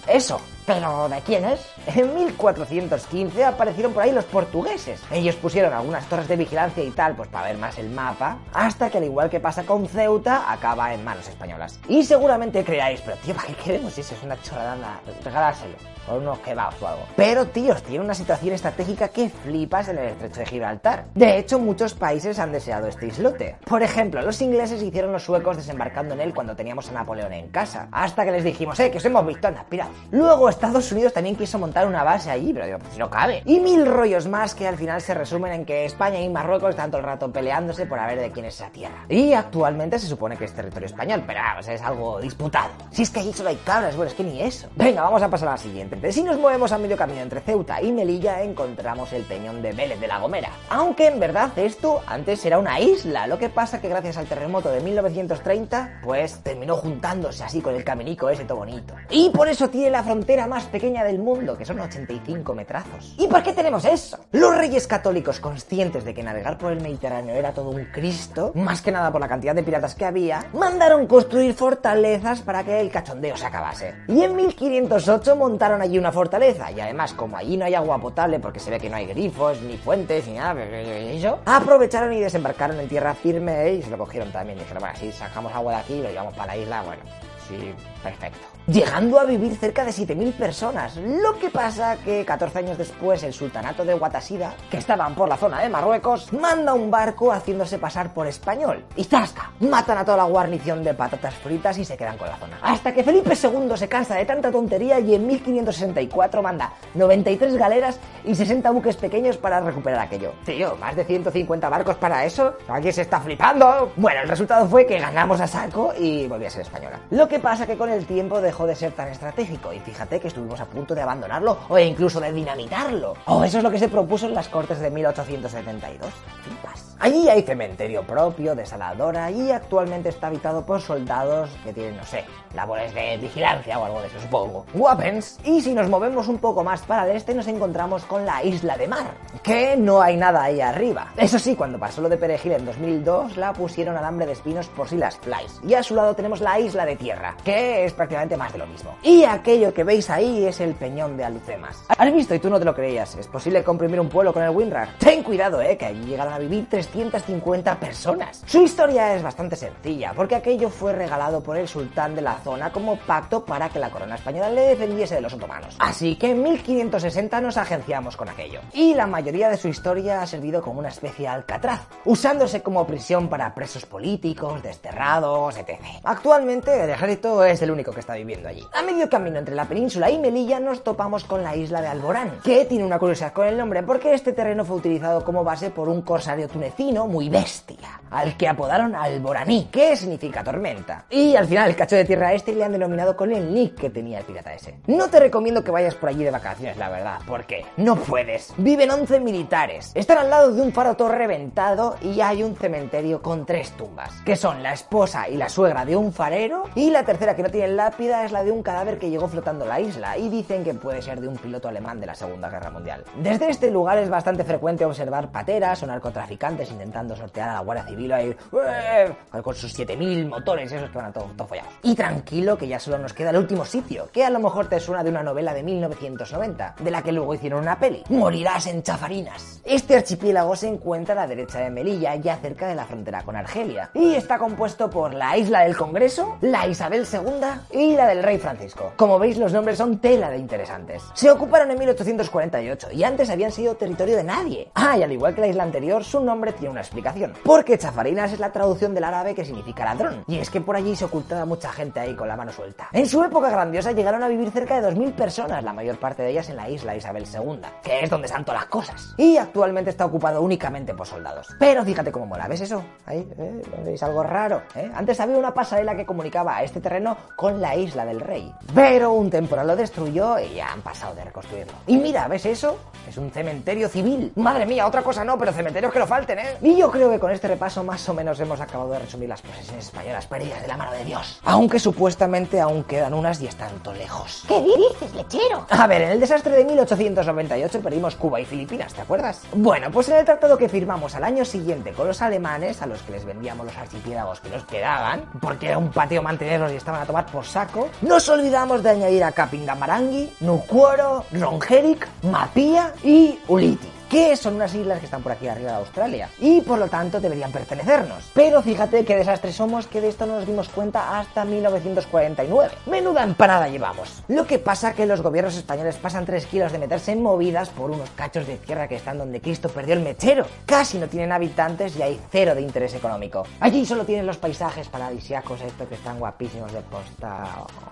eso. 0.08 0.42
¿Pero 0.66 1.10
de 1.10 1.20
quién 1.22 1.44
es? 1.46 1.60
En 1.88 2.14
1415 2.14 3.44
aparecieron 3.44 3.94
por 3.94 4.04
ahí 4.04 4.12
los 4.12 4.26
portugueses. 4.26 5.02
Ellos 5.12 5.36
pusieron 5.36 5.74
algunas 5.74 6.06
torres 6.08 6.28
de 6.28 6.38
vigilancia 6.38 6.84
y 6.84 6.92
tal, 6.92 7.16
pues 7.16 7.30
para 7.30 7.48
ver 7.48 7.58
más 7.58 7.78
el 7.78 7.90
mapa, 7.90 8.38
hasta 8.54 8.90
que 8.90 9.00
al 9.00 9.04
igual 9.06 9.30
que 9.30 9.40
pasa 9.40 9.64
con 9.64 9.88
Ceuta, 9.88 10.52
acaba 10.52 10.94
en 10.94 11.04
manos 11.04 11.28
españolas. 11.28 11.80
Y 11.88 12.04
seguramente 12.04 12.64
creáis, 12.64 13.02
pero 13.02 13.18
tío, 13.18 13.36
¿para 13.36 13.48
qué 13.48 13.56
queremos 13.56 13.98
eso? 13.98 14.16
Es 14.16 14.24
una 14.24 14.42
chorrada, 14.42 15.02
regalárselo. 15.24 15.91
O 16.08 16.16
unos 16.16 16.40
kebabs 16.40 16.82
o 16.82 16.88
algo. 16.88 17.04
Pero, 17.16 17.48
tíos, 17.48 17.82
tiene 17.84 18.04
una 18.04 18.14
situación 18.14 18.54
estratégica 18.56 19.10
que 19.10 19.30
flipas 19.30 19.88
en 19.90 19.98
el 19.98 20.10
estrecho 20.10 20.40
de 20.42 20.46
Gibraltar. 20.46 21.06
De 21.14 21.38
hecho, 21.38 21.60
muchos 21.60 21.94
países 21.94 22.40
han 22.40 22.52
deseado 22.52 22.88
este 22.88 23.08
islote. 23.08 23.58
Por 23.66 23.84
ejemplo, 23.84 24.22
los 24.22 24.42
ingleses 24.42 24.82
hicieron 24.82 25.12
los 25.12 25.24
suecos 25.24 25.58
desembarcando 25.58 26.14
en 26.14 26.22
él 26.22 26.34
cuando 26.34 26.56
teníamos 26.56 26.90
a 26.90 26.94
Napoleón 26.94 27.34
en 27.34 27.50
casa. 27.50 27.88
Hasta 27.92 28.26
que 28.26 28.32
les 28.32 28.44
dijimos, 28.44 28.80
eh, 28.80 28.92
que 28.92 28.98
os 28.98 29.06
hemos 29.06 29.26
visto, 29.26 29.48
anda, 29.48 29.66
pirados. 29.70 29.96
Luego 30.12 30.50
Estados 30.50 30.92
Unidos 30.92 31.14
también 31.14 31.36
quiso 31.36 31.60
montar 31.60 31.88
una 31.88 32.04
base 32.04 32.32
allí, 32.32 32.54
pero 32.54 32.66
digo, 32.66 32.80
pues 32.80 32.98
no 32.98 33.10
cabe. 33.10 33.44
Y 33.46 33.60
mil 33.60 33.86
rollos 33.86 34.28
más 34.28 34.56
que 34.56 34.68
al 34.68 34.78
final 34.78 35.02
se 35.02 35.14
resumen 35.14 35.54
en 35.54 35.66
que 35.66 35.86
España 35.86 36.20
y 36.20 36.30
Marruecos 36.30 36.72
están 36.72 36.90
todo 36.90 37.00
el 37.00 37.06
rato 37.06 37.32
peleándose 37.32 37.86
por 37.86 38.00
a 38.00 38.08
ver 38.08 38.20
de 38.20 38.32
quién 38.32 38.46
es 38.46 38.56
esa 38.56 38.70
tierra. 38.70 39.06
Y 39.10 39.34
actualmente 39.34 40.00
se 40.00 40.08
supone 40.08 40.38
que 40.38 40.46
es 40.46 40.54
territorio 40.54 40.88
español, 40.88 41.24
pero 41.26 41.40
es 41.68 41.82
algo 41.82 42.20
disputado. 42.20 42.70
Si 42.92 43.04
es 43.04 43.10
que 43.10 43.20
allí 43.20 43.34
solo 43.34 43.50
hay 43.50 43.58
cabras, 43.58 43.96
bueno, 43.96 44.10
es 44.10 44.16
que 44.16 44.24
ni 44.24 44.42
eso. 44.42 44.68
Venga, 44.76 45.04
vamos 45.04 45.22
a 45.22 45.30
pasar 45.30 45.50
a 45.50 45.52
la 45.52 45.58
siguiente. 45.58 45.91
Si 46.10 46.24
nos 46.24 46.40
movemos 46.40 46.72
a 46.72 46.78
medio 46.78 46.98
camino 46.98 47.22
entre 47.22 47.42
Ceuta 47.42 47.82
y 47.82 47.92
Melilla, 47.92 48.42
encontramos 48.42 49.12
el 49.14 49.24
peñón 49.24 49.62
de 49.62 49.74
Vélez 49.74 50.00
de 50.00 50.08
la 50.08 50.20
Gomera. 50.20 50.50
Aunque 50.70 51.08
en 51.08 51.20
verdad 51.20 51.52
esto 51.58 52.02
antes 52.08 52.46
era 52.46 52.60
una 52.60 52.80
isla, 52.80 53.28
lo 53.28 53.38
que 53.38 53.50
pasa 53.50 53.82
que 53.82 53.90
gracias 53.90 54.18
al 54.18 54.26
terremoto 54.26 54.70
de 54.72 54.80
1930, 54.80 56.00
pues 56.02 56.40
terminó 56.44 56.78
juntándose 56.78 57.44
así 57.44 57.62
con 57.62 57.76
el 57.76 57.84
caminico 57.84 58.30
ese 58.30 58.46
todo 58.46 58.60
bonito. 58.60 58.96
Y 59.10 59.30
por 59.32 59.48
eso 59.50 59.70
tiene 59.70 59.92
la 59.92 60.04
frontera 60.04 60.48
más 60.48 60.66
pequeña 60.66 61.04
del 61.04 61.20
mundo, 61.20 61.58
que 61.58 61.66
son 61.66 61.80
85 61.80 62.56
metrazos. 62.56 63.14
¿Y 63.18 63.28
por 63.28 63.44
qué 63.44 63.54
tenemos 63.54 63.84
eso? 63.86 64.18
Los 64.32 64.58
reyes 64.58 64.88
católicos, 64.88 65.40
conscientes 65.40 66.06
de 66.06 66.14
que 66.14 66.24
navegar 66.24 66.58
por 66.58 66.72
el 66.72 66.82
Mediterráneo 66.82 67.36
era 67.36 67.54
todo 67.54 67.70
un 67.70 67.86
Cristo, 67.86 68.52
más 68.56 68.82
que 68.82 68.92
nada 68.92 69.12
por 69.12 69.22
la 69.22 69.28
cantidad 69.28 69.54
de 69.54 69.64
piratas 69.64 69.96
que 69.96 70.06
había, 70.06 70.46
mandaron 70.54 71.06
construir 71.06 71.54
fortalezas 71.54 72.42
para 72.42 72.64
que 72.64 72.80
el 72.80 72.90
cachondeo 72.90 73.36
se 73.36 73.46
acabase. 73.46 73.94
Y 74.08 74.24
en 74.24 74.36
1508 74.36 75.36
montaron 75.36 75.81
allí 75.82 75.98
una 75.98 76.12
fortaleza, 76.12 76.72
y 76.72 76.80
además, 76.80 77.14
como 77.14 77.38
allí 77.38 77.58
no 77.58 77.66
hay 77.66 77.76
agua 77.76 77.98
potable 78.00 78.40
porque 78.40 78.60
se 78.60 78.70
ve 78.70 78.80
que 78.80 78.90
no 78.90 78.98
hay 78.98 79.06
grifos, 79.06 79.62
ni 79.62 79.78
fuentes, 79.78 80.28
ni 80.28 80.34
nada, 80.34 80.64
eso, 80.64 81.40
aprovecharon 81.46 82.14
y 82.14 82.20
desembarcaron 82.20 82.80
en 82.80 82.88
tierra 82.88 83.14
firme 83.14 83.74
y 83.74 83.82
se 83.82 83.90
lo 83.90 83.98
cogieron 83.98 84.32
también. 84.32 84.60
Dijeron, 84.60 84.82
bueno, 84.82 84.98
si 84.98 85.12
sacamos 85.12 85.54
agua 85.54 85.74
de 85.74 85.80
aquí 85.80 85.94
y 85.94 86.02
lo 86.02 86.10
llevamos 86.10 86.34
para 86.36 86.56
la 86.56 86.58
isla, 86.62 86.82
bueno, 86.84 87.04
sí, 87.48 87.74
perfecto. 88.04 88.51
Llegando 88.72 89.20
a 89.20 89.26
vivir 89.26 89.58
cerca 89.58 89.84
de 89.84 89.92
7.000 89.92 90.32
personas. 90.32 90.96
Lo 90.96 91.38
que 91.38 91.50
pasa 91.50 91.98
que 91.98 92.24
14 92.24 92.60
años 92.60 92.78
después 92.78 93.22
el 93.24 93.34
sultanato 93.34 93.84
de 93.84 93.96
Guatasida, 93.96 94.54
que 94.70 94.78
estaban 94.78 95.14
por 95.14 95.28
la 95.28 95.36
zona 95.36 95.60
de 95.60 95.68
Marruecos, 95.68 96.32
manda 96.32 96.74
un 96.74 96.90
barco 96.90 97.34
haciéndose 97.34 97.80
pasar 97.80 98.14
por 98.14 98.28
español. 98.28 98.86
Y 98.96 99.04
¡zasca! 99.04 99.52
Matan 99.60 99.98
a 99.98 100.06
toda 100.06 100.16
la 100.16 100.24
guarnición 100.24 100.86
de 100.86 100.94
patatas 100.94 101.34
fritas 101.36 101.78
y 101.80 101.84
se 101.84 101.98
quedan 101.98 102.18
con 102.18 102.30
la 102.30 102.38
zona. 102.38 102.60
Hasta 102.62 102.94
que 102.94 103.04
Felipe 103.04 103.34
II 103.34 103.76
se 103.76 103.90
cansa 103.90 104.16
de 104.16 104.24
tanta 104.24 104.50
tontería 104.50 105.02
y 105.02 105.16
en 105.16 105.28
1564 105.28 106.42
manda 106.42 106.72
93 106.94 107.58
galeras 107.58 108.00
y 108.24 108.36
60 108.36 108.72
buques 108.72 108.96
pequeños 108.96 109.36
para 109.36 109.60
recuperar 109.60 110.00
aquello. 110.00 110.32
Tío, 110.46 110.78
más 110.78 110.96
de 110.96 111.04
150 111.04 111.68
barcos 111.68 111.98
para 111.98 112.24
eso. 112.24 112.54
Aquí 112.70 112.94
se 112.94 113.02
está 113.02 113.20
flipando. 113.20 113.92
Bueno, 113.98 114.22
el 114.22 114.30
resultado 114.30 114.66
fue 114.70 114.86
que 114.86 114.98
ganamos 114.98 115.42
a 115.42 115.48
saco 115.48 115.94
y 115.98 116.26
volví 116.28 116.46
a 116.46 116.50
ser 116.50 116.62
española. 116.62 117.02
Lo 117.10 117.28
que 117.28 117.40
pasa 117.40 117.68
que 117.68 117.76
con 117.76 117.90
el 117.90 118.06
tiempo 118.06 118.40
dejó 118.40 118.61
de 118.66 118.76
ser 118.76 118.94
tan 118.94 119.08
estratégico 119.08 119.74
y 119.74 119.80
fíjate 119.80 120.20
que 120.20 120.28
estuvimos 120.28 120.60
a 120.60 120.66
punto 120.66 120.96
de 120.96 121.02
abandonarlo 121.02 121.58
o 121.70 121.78
incluso 121.80 122.20
de 122.20 122.32
dinamitarlo. 122.32 123.16
Oh, 123.26 123.44
eso 123.44 123.58
es 123.58 123.64
lo 123.64 123.72
que 123.72 123.80
se 123.80 123.90
propuso 123.90 124.28
en 124.28 124.34
las 124.34 124.48
Cortes 124.48 124.80
de 124.80 124.90
1872. 124.90 126.10
Flipas. 126.44 126.92
Allí 127.00 127.28
hay 127.28 127.42
cementerio 127.42 128.04
propio, 128.04 128.54
desaladora 128.54 129.32
y 129.32 129.50
actualmente 129.50 130.10
está 130.10 130.28
habitado 130.28 130.64
por 130.64 130.82
soldados 130.82 131.50
que 131.64 131.74
tienen, 131.74 131.98
no 131.98 132.06
sé, 132.06 132.24
labores 132.54 132.94
de 132.94 133.18
vigilancia 133.18 133.80
o 133.80 133.86
algo 133.86 134.02
de 134.02 134.08
eso, 134.08 134.22
supongo. 134.22 134.68
Weapons. 134.76 135.40
Y 135.44 135.62
si 135.62 135.74
nos 135.74 135.90
movemos 135.90 136.28
un 136.28 136.38
poco 136.38 136.64
más 136.64 136.82
para 136.84 137.10
el 137.10 137.18
este 137.18 137.34
nos 137.34 137.48
encontramos 137.48 138.06
con 138.06 138.24
la 138.24 138.44
isla 138.44 138.78
de 138.78 138.88
mar, 138.88 139.16
que 139.42 139.76
no 139.76 140.00
hay 140.00 140.16
nada 140.16 140.44
ahí 140.44 140.62
arriba. 140.62 141.12
Eso 141.18 141.40
sí, 141.40 141.56
cuando 141.56 141.80
pasó 141.80 142.02
lo 142.02 142.10
de 142.10 142.18
Perejil 142.18 142.52
en 142.52 142.66
2002 142.66 143.36
la 143.36 143.54
pusieron 143.54 143.98
alambre 143.98 144.28
de 144.28 144.34
espinos 144.34 144.68
por 144.68 144.88
si 144.88 144.98
las 144.98 145.18
flies. 145.18 145.60
Y 145.68 145.74
a 145.74 145.82
su 145.82 145.96
lado 145.96 146.16
tenemos 146.16 146.40
la 146.40 146.60
isla 146.60 146.86
de 146.86 146.98
tierra, 146.98 147.36
que 147.44 147.84
es 147.84 147.94
prácticamente 147.94 148.38
más 148.42 148.54
de 148.54 148.58
lo 148.58 148.66
mismo. 148.66 148.98
Y 149.04 149.24
aquello 149.24 149.72
que 149.72 149.84
veis 149.84 150.10
ahí 150.10 150.46
es 150.46 150.60
el 150.62 150.74
peñón 150.74 151.16
de 151.16 151.24
Alucemas. 151.24 151.84
¿Has 151.96 152.12
visto 152.12 152.34
y 152.34 152.40
tú 152.40 152.50
no 152.50 152.58
te 152.58 152.66
lo 152.66 152.74
creías? 152.74 153.16
¿Es 153.16 153.28
posible 153.28 153.64
comprimir 153.64 154.00
un 154.00 154.10
pueblo 154.10 154.34
con 154.34 154.42
el 154.42 154.50
Winrar? 154.50 154.96
Ten 154.98 155.22
cuidado, 155.22 155.62
eh, 155.62 155.78
que 155.78 155.86
allí 155.86 156.06
llegaron 156.06 156.34
a 156.34 156.40
vivir 156.40 156.68
350 156.68 157.80
personas. 157.80 158.42
Su 158.48 158.64
historia 158.64 159.14
es 159.14 159.22
bastante 159.22 159.56
sencilla, 159.56 160.14
porque 160.16 160.34
aquello 160.34 160.72
fue 160.72 160.92
regalado 160.92 161.44
por 161.44 161.56
el 161.56 161.68
sultán 161.68 162.16
de 162.16 162.24
la 162.24 162.40
zona 162.40 162.72
como 162.72 162.96
pacto 162.98 163.46
para 163.46 163.70
que 163.70 163.78
la 163.78 163.92
corona 163.92 164.16
española 164.16 164.50
le 164.50 164.70
defendiese 164.70 165.14
de 165.14 165.22
los 165.22 165.34
otomanos. 165.34 165.76
Así 165.78 166.16
que 166.16 166.32
en 166.32 166.42
1560 166.42 167.42
nos 167.42 167.58
agenciamos 167.58 168.18
con 168.18 168.28
aquello. 168.28 168.62
Y 168.74 168.96
la 168.96 169.06
mayoría 169.06 169.50
de 169.50 169.58
su 169.58 169.68
historia 169.68 170.24
ha 170.24 170.26
servido 170.26 170.64
como 170.64 170.80
una 170.80 170.90
especie 170.90 171.26
de 171.26 171.28
alcatraz, 171.28 171.82
usándose 172.06 172.64
como 172.64 172.88
prisión 172.88 173.30
para 173.30 173.54
presos 173.54 173.86
políticos, 173.86 174.64
desterrados, 174.64 175.56
etc. 175.58 175.80
Actualmente 176.04 176.84
el 176.84 176.90
ejército 176.90 177.44
es 177.46 177.62
el 177.62 177.70
único 177.70 177.92
que 177.92 178.00
está 178.00 178.16
viviendo 178.16 178.31
A 178.74 178.82
medio 178.82 179.10
camino 179.10 179.40
entre 179.40 179.56
la 179.56 179.66
península 179.66 180.10
y 180.10 180.18
Melilla 180.18 180.60
nos 180.60 180.84
topamos 180.84 181.26
con 181.26 181.44
la 181.44 181.56
isla 181.56 181.82
de 181.82 181.88
Alborán, 181.88 182.40
que 182.44 182.66
tiene 182.66 182.86
una 182.86 182.98
curiosidad 182.98 183.34
con 183.34 183.48
el 183.48 183.58
nombre 183.58 183.84
porque 183.84 184.14
este 184.14 184.32
terreno 184.32 184.64
fue 184.64 184.78
utilizado 184.78 185.24
como 185.24 185.44
base 185.44 185.70
por 185.70 185.90
un 185.90 186.02
corsario 186.02 186.48
tunecino 186.48 187.08
muy 187.08 187.30
bestia, 187.30 188.02
al 188.10 188.38
que 188.38 188.48
apodaron 188.48 188.96
Alboraní, 188.96 189.66
que 189.72 189.96
significa 189.96 190.44
tormenta. 190.44 191.06
Y 191.10 191.36
al 191.36 191.48
final 191.48 191.70
el 191.70 191.76
cacho 191.76 191.96
de 191.96 192.06
tierra 192.06 192.34
este 192.34 192.54
le 192.54 192.64
han 192.64 192.72
denominado 192.72 193.16
con 193.16 193.32
el 193.32 193.54
nick 193.54 193.76
que 193.76 193.90
tenía 193.90 194.20
el 194.20 194.26
pirata 194.26 194.54
ese. 194.54 194.80
No 194.88 195.10
te 195.10 195.20
recomiendo 195.20 195.64
que 195.64 195.72
vayas 195.72 195.96
por 195.96 196.10
allí 196.10 196.24
de 196.24 196.32
vacaciones, 196.32 196.78
la 196.78 196.90
verdad, 196.90 197.20
porque 197.28 197.66
no 197.78 197.96
puedes. 197.96 198.54
Viven 198.58 198.92
11 198.92 199.20
militares, 199.20 199.92
están 199.94 200.20
al 200.20 200.30
lado 200.30 200.54
de 200.54 200.62
un 200.62 200.72
faro 200.72 200.96
todo 200.96 201.10
reventado 201.10 201.98
y 202.02 202.22
hay 202.22 202.44
un 202.44 202.56
cementerio 202.56 203.22
con 203.22 203.46
tres 203.46 203.72
tumbas, 203.72 204.12
que 204.26 204.36
son 204.36 204.64
la 204.64 204.74
esposa 204.74 205.28
y 205.28 205.36
la 205.36 205.50
suegra 205.50 205.86
de 205.86 205.96
un 205.96 206.14
farero 206.14 206.64
y 206.76 206.90
la 206.90 207.04
tercera 207.04 207.36
que 207.36 207.44
no 207.44 207.50
tiene 207.50 207.70
lápida 207.70 208.21
es 208.26 208.32
la 208.32 208.44
de 208.44 208.52
un 208.52 208.64
cadáver 208.64 208.98
que 208.98 209.10
llegó 209.10 209.28
flotando 209.28 209.66
la 209.66 209.80
isla 209.80 210.18
y 210.18 210.30
dicen 210.30 210.64
que 210.64 210.74
puede 210.74 211.02
ser 211.02 211.22
de 211.22 211.28
un 211.28 211.38
piloto 211.38 211.68
alemán 211.68 212.00
de 212.00 212.08
la 212.08 212.16
Segunda 212.16 212.50
Guerra 212.50 212.70
Mundial. 212.70 213.04
Desde 213.18 213.50
este 213.50 213.72
lugar 213.72 213.98
es 213.98 214.10
bastante 214.10 214.44
frecuente 214.44 214.86
observar 214.86 215.32
pateras 215.32 215.82
o 215.84 215.88
narcotraficantes 215.88 216.72
intentando 216.72 217.16
sortear 217.16 217.50
a 217.50 217.54
la 217.54 217.60
Guardia 217.62 217.86
Civil 217.86 218.12
ahí 218.14 218.36
¡eh! 218.54 219.14
con 219.42 219.56
sus 219.56 219.74
7000 219.74 220.28
motores, 220.28 220.72
esos 220.72 220.90
que 220.90 220.98
van 220.98 221.08
a 221.08 221.12
todo, 221.12 221.26
todo 221.36 221.48
follados. 221.48 221.74
Y 221.84 221.96
tranquilo 221.96 222.58
que 222.58 222.68
ya 222.68 222.80
solo 222.80 222.98
nos 222.98 223.14
queda 223.14 223.32
el 223.32 223.38
último 223.38 223.66
sitio, 223.66 224.10
que 224.12 224.24
a 224.24 224.30
lo 224.30 224.40
mejor 224.40 224.68
te 224.68 224.80
suena 224.80 225.04
de 225.04 225.10
una 225.10 225.24
novela 225.24 225.54
de 225.54 225.64
1990, 225.64 226.76
de 226.80 226.92
la 226.92 227.02
que 227.02 227.12
luego 227.12 227.34
hicieron 227.34 227.62
una 227.62 227.80
peli. 227.80 228.04
Morirás 228.10 228.68
en 228.68 228.84
Chafarinas. 228.84 229.62
Este 229.64 229.96
archipiélago 229.96 230.56
se 230.56 230.68
encuentra 230.68 231.14
a 231.14 231.18
la 231.18 231.28
derecha 231.28 231.60
de 231.60 231.70
Melilla, 231.70 232.16
ya 232.16 232.38
cerca 232.38 232.68
de 232.68 232.76
la 232.76 232.86
frontera 232.86 233.24
con 233.24 233.36
Argelia, 233.36 233.90
y 233.94 234.16
está 234.16 234.38
compuesto 234.38 234.90
por 234.90 235.14
la 235.14 235.38
isla 235.38 235.62
del 235.62 235.76
Congreso, 235.76 236.38
la 236.42 236.68
Isabel 236.68 237.06
II 237.12 237.80
y 237.80 237.96
la 237.96 238.08
del 238.14 238.24
Rey 238.24 238.38
Francisco. 238.38 238.94
Como 238.98 239.18
veis, 239.18 239.38
los 239.38 239.54
nombres 239.54 239.78
son 239.78 240.00
tela 240.00 240.30
de 240.30 240.38
interesantes. 240.38 241.04
Se 241.14 241.32
ocuparon 241.32 241.72
en 241.72 241.80
1848 241.80 242.90
y 242.92 243.04
antes 243.04 243.30
habían 243.30 243.52
sido 243.52 243.76
territorio 243.76 244.18
de 244.18 244.24
nadie. 244.24 244.72
Ah, 244.76 244.98
y 244.98 245.04
al 245.04 245.12
igual 245.12 245.34
que 245.34 245.42
la 245.42 245.48
isla 245.48 245.64
anterior, 245.64 246.04
su 246.04 246.20
nombre 246.20 246.52
tiene 246.52 246.72
una 246.72 246.82
explicación. 246.82 247.34
Porque 247.44 247.78
Chafarinas 247.78 248.34
es 248.34 248.40
la 248.40 248.52
traducción 248.52 248.94
del 248.94 249.06
árabe 249.06 249.34
que 249.34 249.46
significa 249.46 249.86
ladrón. 249.86 250.24
Y 250.28 250.38
es 250.38 250.50
que 250.50 250.62
por 250.62 250.76
allí 250.76 250.96
se 250.96 251.06
ocultaba 251.06 251.46
mucha 251.46 251.72
gente 251.72 252.00
ahí 252.00 252.16
con 252.16 252.28
la 252.28 252.36
mano 252.36 252.52
suelta. 252.52 252.90
En 252.92 253.08
su 253.08 253.24
época 253.24 253.50
grandiosa 253.50 253.94
llegaron 253.94 254.24
a 254.24 254.28
vivir 254.28 254.52
cerca 254.52 254.82
de 254.82 254.90
2.000 254.90 255.14
personas, 255.14 255.64
la 255.64 255.74
mayor 255.74 255.98
parte 255.98 256.24
de 256.24 256.32
ellas 256.32 256.50
en 256.50 256.58
la 256.58 256.70
isla 256.70 256.96
Isabel 256.96 257.26
II, 257.26 257.62
que 257.82 258.02
es 258.04 258.10
donde 258.10 258.28
están 258.28 258.44
todas 258.44 258.62
las 258.62 258.70
cosas. 258.70 259.14
Y 259.18 259.38
actualmente 259.38 259.90
está 259.90 260.06
ocupado 260.06 260.42
únicamente 260.42 260.94
por 260.94 261.08
soldados. 261.08 261.48
Pero 261.60 261.86
fíjate 261.86 262.12
cómo 262.12 262.26
mola, 262.26 262.48
¿ves 262.48 262.62
eso? 262.62 262.84
Ahí, 263.06 263.28
¿eh? 263.38 263.62
¿Veis 263.86 264.04
algo 264.04 264.24
raro? 264.24 264.64
¿eh? 264.76 264.92
Antes 264.94 265.20
había 265.20 265.38
una 265.38 265.54
pasarela 265.54 265.96
que 265.96 266.06
comunicaba 266.06 266.58
a 266.58 266.64
este 266.64 266.82
terreno 266.82 267.16
con 267.36 267.62
la 267.62 267.76
isla 267.76 268.01
del 268.06 268.20
rey. 268.20 268.54
Pero 268.74 269.12
un 269.14 269.30
temporal 269.30 269.68
lo 269.68 269.76
destruyó 269.76 270.40
y 270.40 270.56
ya 270.56 270.72
han 270.72 270.82
pasado 270.82 271.16
de 271.16 271.24
reconstruirlo. 271.26 271.74
Y 271.88 271.98
mira, 271.98 272.28
¿ves 272.28 272.46
eso? 272.46 272.78
Es 273.08 273.18
un 273.18 273.32
cementerio 273.32 273.90
civil. 273.90 274.32
Madre 274.36 274.66
mía, 274.66 274.88
otra 274.88 275.02
cosa 275.02 275.24
no, 275.24 275.38
pero 275.38 275.52
cementerios 275.52 275.92
que 275.92 276.00
no 276.00 276.08
falten, 276.08 276.40
¿eh? 276.40 276.58
Y 276.62 276.78
yo 276.78 276.92
creo 276.92 277.10
que 277.10 277.20
con 277.20 277.32
este 277.32 277.48
repaso 277.48 277.84
más 277.84 278.08
o 278.08 278.14
menos 278.14 278.40
hemos 278.40 278.62
acabado 278.62 278.92
de 278.92 279.00
resumir 279.00 279.30
las 279.30 279.42
posesiones 279.42 279.86
españolas 279.86 280.26
perdidas 280.28 280.62
de 280.62 280.68
la 280.68 280.78
mano 280.78 280.92
de 280.92 281.04
Dios. 281.04 281.40
Aunque 281.44 281.80
supuestamente 281.80 282.60
aún 282.60 282.84
quedan 282.84 283.14
unas 283.14 283.42
y 283.42 283.48
están 283.48 283.72
tan 283.80 283.98
lejos. 283.98 284.44
¿Qué 284.48 284.62
dices, 284.62 285.14
lechero? 285.16 285.66
A 285.70 285.88
ver, 285.88 286.04
en 286.04 286.12
el 286.12 286.20
desastre 286.20 286.56
de 286.56 286.66
1898 286.66 287.82
perdimos 287.82 288.16
Cuba 288.16 288.40
y 288.40 288.46
Filipinas, 288.46 288.94
¿te 288.94 289.02
acuerdas? 289.02 289.42
Bueno, 289.54 289.92
pues 289.92 290.10
en 290.10 290.18
el 290.18 290.26
tratado 290.26 290.58
que 290.58 290.70
firmamos 290.70 291.16
al 291.16 291.24
año 291.24 291.46
siguiente 291.46 291.92
con 291.94 292.08
los 292.08 292.22
alemanes, 292.22 292.82
a 292.82 292.86
los 292.86 293.02
que 293.02 293.14
les 293.14 293.26
vendíamos 293.26 293.66
los 293.66 293.78
archipiélagos 293.78 294.40
que 294.40 294.50
nos 294.50 294.64
quedaban, 294.66 295.26
porque 295.42 295.68
era 295.68 295.78
un 295.78 295.92
patio 295.92 296.22
mantenerlos 296.22 296.72
y 296.72 296.76
estaban 296.76 297.02
a 297.02 297.06
tomar 297.06 297.26
por 297.26 297.46
saco, 297.46 297.90
nos 298.02 298.28
olvidamos 298.30 298.84
de 298.84 298.90
añadir 298.90 299.24
a 299.24 299.32
Capindamarangui, 299.32 300.32
Nukuoro, 300.40 301.26
Rongerik, 301.32 302.08
Mapia 302.24 302.94
y 303.04 303.40
Uliti 303.48 304.01
que 304.12 304.36
son 304.36 304.56
unas 304.56 304.76
islas 304.76 305.00
que 305.00 305.06
están 305.06 305.24
por 305.24 305.32
aquí 305.32 305.48
arriba 305.48 305.72
de 305.72 305.78
Australia 305.78 306.30
y 306.38 306.60
por 306.60 306.78
lo 306.78 306.90
tanto 306.90 307.22
deberían 307.22 307.50
pertenecernos. 307.50 308.30
Pero 308.34 308.62
fíjate 308.62 309.06
qué 309.06 309.16
desastre 309.16 309.54
somos 309.54 309.88
que 309.88 310.02
de 310.02 310.10
esto 310.10 310.26
no 310.26 310.36
nos 310.36 310.46
dimos 310.46 310.68
cuenta 310.68 311.18
hasta 311.18 311.46
1949. 311.46 312.74
Menuda 312.88 313.24
empanada 313.24 313.70
llevamos. 313.70 314.22
Lo 314.28 314.46
que 314.46 314.60
pasa 314.60 314.94
que 314.94 315.06
los 315.06 315.22
gobiernos 315.22 315.56
españoles 315.56 315.96
pasan 315.96 316.26
3 316.26 316.46
kilos 316.48 316.74
de 316.74 316.80
meterse 316.80 317.14
en 317.14 317.24
movidas 317.24 317.70
por 317.70 317.90
unos 317.90 318.10
cachos 318.10 318.46
de 318.48 318.58
tierra 318.58 318.90
que 318.90 318.98
están 318.98 319.18
donde 319.18 319.40
Cristo 319.40 319.70
perdió 319.70 319.94
el 319.94 320.02
mechero. 320.02 320.46
Casi 320.66 320.98
no 320.98 321.08
tienen 321.08 321.32
habitantes 321.32 321.96
y 321.96 322.02
hay 322.02 322.20
cero 322.30 322.54
de 322.54 322.62
interés 322.62 322.94
económico. 322.94 323.48
Allí 323.62 323.86
solo 323.86 324.04
tienen 324.04 324.26
los 324.26 324.36
paisajes 324.38 324.90
paradisiacos 324.90 325.62
estos 325.62 325.88
que 325.88 325.96
están 325.96 326.20
guapísimos 326.20 326.74
de 326.74 326.82
posta. 326.82 327.46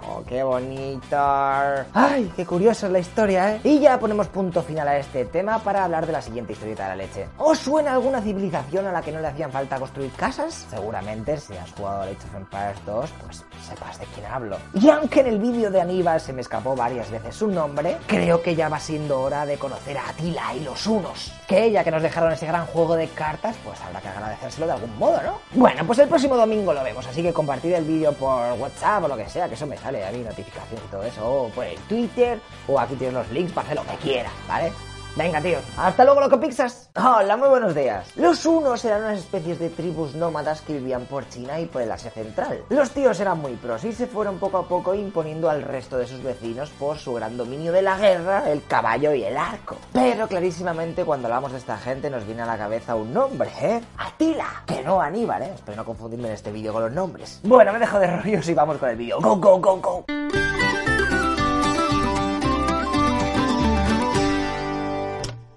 Oh, 0.05 0.21
qué 0.27 0.43
bonito. 0.43 1.17
Ay, 1.17 2.29
qué 2.35 2.45
curiosa 2.45 2.87
es 2.87 2.91
la 2.91 2.99
historia, 2.99 3.55
¿eh? 3.55 3.61
Y 3.63 3.79
ya 3.79 3.97
ponemos 3.97 4.27
punto 4.27 4.61
final 4.61 4.89
a 4.89 4.97
este 4.97 5.23
tema 5.23 5.59
para 5.59 5.85
hablar 5.85 6.05
de 6.05 6.08
la 6.11 6.21
siguiente 6.21 6.53
historieta 6.53 6.83
de 6.83 6.89
la 6.89 6.95
leche. 6.95 7.27
¿Os 7.37 7.59
suena 7.59 7.93
alguna 7.93 8.21
civilización 8.21 8.87
a 8.87 8.91
la 8.91 9.01
que 9.01 9.11
no 9.11 9.19
le 9.19 9.27
hacían 9.27 9.51
falta 9.51 9.79
construir 9.79 10.11
casas? 10.11 10.67
Seguramente 10.69 11.37
si 11.37 11.55
has 11.55 11.71
jugado 11.71 12.03
Age 12.03 12.13
of 12.13 12.35
Empires 12.35 12.85
2, 12.85 13.09
pues 13.23 13.45
sepas 13.67 13.99
de 13.99 14.05
quién 14.07 14.25
hablo. 14.25 14.57
Y 14.73 14.89
aunque 14.89 15.21
en 15.21 15.27
el 15.27 15.39
vídeo 15.39 15.71
de 15.71 15.81
Aníbal 15.81 16.19
se 16.19 16.33
me 16.33 16.41
escapó 16.41 16.75
varias 16.75 17.09
veces 17.11 17.35
su 17.35 17.47
nombre, 17.47 17.97
creo 18.07 18.41
que 18.41 18.55
ya 18.55 18.69
va 18.69 18.79
siendo 18.79 19.21
hora 19.21 19.45
de 19.45 19.57
conocer 19.57 19.97
a 19.97 20.09
Atila 20.09 20.53
y 20.55 20.61
los 20.61 20.85
Unos. 20.87 21.33
Que 21.47 21.71
ya 21.71 21.83
que 21.83 21.91
nos 21.91 22.01
dejaron 22.01 22.31
ese 22.31 22.45
gran 22.45 22.65
juego 22.67 22.95
de 22.95 23.07
cartas, 23.09 23.55
pues 23.63 23.79
habrá 23.81 24.01
que 24.01 24.07
agradecérselo 24.07 24.67
de 24.67 24.73
algún 24.73 24.97
modo, 24.97 25.21
¿no? 25.21 25.39
Bueno, 25.53 25.85
pues 25.85 25.99
el 25.99 26.07
próximo 26.07 26.35
domingo 26.35 26.73
lo 26.73 26.83
vemos, 26.83 27.05
así 27.07 27.21
que 27.21 27.33
compartid 27.33 27.73
el 27.73 27.83
vídeo 27.83 28.13
por 28.13 28.53
WhatsApp 28.53 29.03
o 29.03 29.07
lo 29.07 29.17
que 29.17 29.27
sea, 29.29 29.47
que 29.47 29.55
eso 29.55 29.65
me 29.67 29.77
sale 29.77 30.05
a 30.05 30.11
mí 30.11 30.19
notificación 30.19 30.81
y 30.83 30.91
todo 30.91 31.03
eso, 31.03 31.25
o 31.25 31.49
por 31.49 31.65
el 31.65 31.77
Twitter, 31.81 32.39
o 32.67 32.79
aquí 32.79 32.95
tienes 32.95 33.13
los 33.15 33.29
links 33.31 33.51
para 33.51 33.65
hacer 33.67 33.77
lo 33.77 33.85
que 33.85 33.97
quieras, 33.97 34.33
¿vale? 34.47 34.71
Venga, 35.15 35.41
tío. 35.41 35.59
Hasta 35.77 36.05
luego, 36.05 36.21
loco 36.21 36.39
Pixas. 36.39 36.89
Hola, 36.95 37.35
muy 37.35 37.49
buenos 37.49 37.75
días. 37.75 38.15
Los 38.15 38.45
unos 38.45 38.83
eran 38.85 39.03
unas 39.03 39.19
especies 39.19 39.59
de 39.59 39.69
tribus 39.69 40.15
nómadas 40.15 40.61
que 40.61 40.73
vivían 40.73 41.05
por 41.05 41.27
China 41.29 41.59
y 41.59 41.65
por 41.65 41.81
el 41.81 41.91
Asia 41.91 42.11
Central. 42.11 42.63
Los 42.69 42.91
tíos 42.91 43.19
eran 43.19 43.39
muy 43.39 43.53
pros 43.55 43.83
y 43.83 43.91
se 43.91 44.07
fueron 44.07 44.39
poco 44.39 44.59
a 44.59 44.67
poco 44.67 44.93
imponiendo 44.93 45.49
al 45.49 45.63
resto 45.63 45.97
de 45.97 46.07
sus 46.07 46.23
vecinos 46.23 46.69
por 46.71 46.97
su 46.97 47.13
gran 47.13 47.37
dominio 47.37 47.71
de 47.71 47.81
la 47.81 47.97
guerra, 47.97 48.49
el 48.49 48.63
caballo 48.65 49.13
y 49.13 49.23
el 49.23 49.35
arco. 49.35 49.77
Pero 49.93 50.27
clarísimamente 50.27 51.03
cuando 51.03 51.27
hablamos 51.27 51.51
de 51.51 51.57
esta 51.57 51.77
gente 51.77 52.09
nos 52.09 52.25
viene 52.25 52.43
a 52.43 52.45
la 52.45 52.57
cabeza 52.57 52.95
un 52.95 53.13
nombre, 53.13 53.51
¿eh? 53.61 53.81
Atila. 53.97 54.63
Que 54.65 54.83
no 54.83 55.01
Aníbal, 55.01 55.41
¿eh? 55.41 55.51
Espero 55.55 55.77
no 55.77 55.85
confundirme 55.85 56.27
en 56.29 56.35
este 56.35 56.51
vídeo 56.51 56.71
con 56.71 56.83
los 56.83 56.91
nombres. 56.91 57.39
Bueno, 57.43 57.73
me 57.73 57.79
dejo 57.79 57.99
de 57.99 58.07
rollos 58.07 58.47
y 58.47 58.53
vamos 58.53 58.77
con 58.77 58.89
el 58.89 58.95
vídeo. 58.95 59.19
Go, 59.19 59.35
go, 59.37 59.59
go, 59.59 59.77
go. 59.77 60.05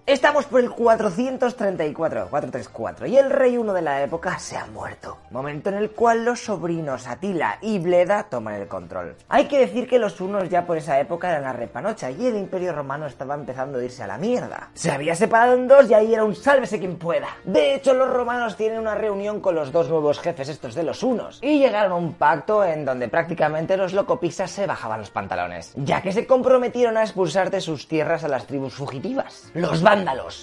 Estamos 0.05 0.47
por 0.47 0.59
el 0.59 0.69
434, 0.69 2.27
434, 2.29 3.07
y 3.07 3.19
el 3.19 3.31
rey 3.31 3.57
uno 3.57 3.73
de 3.73 3.83
la 3.83 4.03
época 4.03 4.37
se 4.41 4.57
ha 4.57 4.67
muerto. 4.67 5.19
Momento 5.31 5.69
en 5.69 5.77
el 5.77 5.93
cual 5.93 6.25
los 6.25 6.41
sobrinos 6.41 7.07
Atila 7.07 7.59
y 7.61 7.79
Bleda 7.79 8.25
toman 8.25 8.55
el 8.55 8.67
control. 8.67 9.15
Hay 9.29 9.47
que 9.47 9.61
decir 9.61 9.89
que 9.89 10.01
los 10.01 10.21
unos 10.21 10.49
ya 10.49 10.67
por 10.67 10.77
esa 10.77 10.99
época 10.99 11.31
eran 11.31 11.45
la 11.45 11.53
repanocha 11.53 12.11
y 12.11 12.27
el 12.27 12.37
imperio 12.37 12.73
romano 12.73 13.07
estaba 13.07 13.37
empezando 13.37 13.79
a 13.79 13.85
irse 13.85 14.03
a 14.03 14.09
la 14.09 14.19
mierda. 14.19 14.71
Se 14.75 14.91
había 14.91 15.15
separado 15.15 15.55
en 15.55 15.69
dos 15.69 15.89
y 15.89 15.95
ahí 15.95 16.13
era 16.13 16.25
un 16.25 16.35
sálvese 16.35 16.81
quien 16.81 16.97
pueda. 16.97 17.29
De 17.45 17.77
hecho, 17.77 17.95
los 17.95 18.11
romanos 18.11 18.57
tienen 18.57 18.81
una 18.81 18.97
reunión 18.97 19.41
con 19.41 19.55
los 19.55 19.71
dos 19.71 19.89
nuevos 19.89 20.19
jefes 20.19 20.49
estos 20.49 20.75
de 20.75 20.83
los 20.83 21.05
unos 21.05 21.39
y 21.41 21.61
llegaron 21.61 21.93
a 21.93 21.95
un 21.95 22.15
pacto 22.15 22.65
en 22.65 22.85
donde 22.85 23.07
prácticamente 23.07 23.77
los 23.77 23.93
locopisas 23.93 24.51
se 24.51 24.67
bajaban 24.67 24.99
los 24.99 25.11
pantalones, 25.11 25.73
ya 25.77 26.03
que 26.03 26.11
se 26.11 26.27
comprometieron 26.27 26.97
a 26.97 27.03
expulsar 27.03 27.53
de 27.53 27.61
sus 27.61 27.87
tierras 27.87 28.25
a 28.25 28.29
las 28.29 28.49
tribus 28.49 28.75
fugitivas. 28.75 29.53
Los 29.55 29.81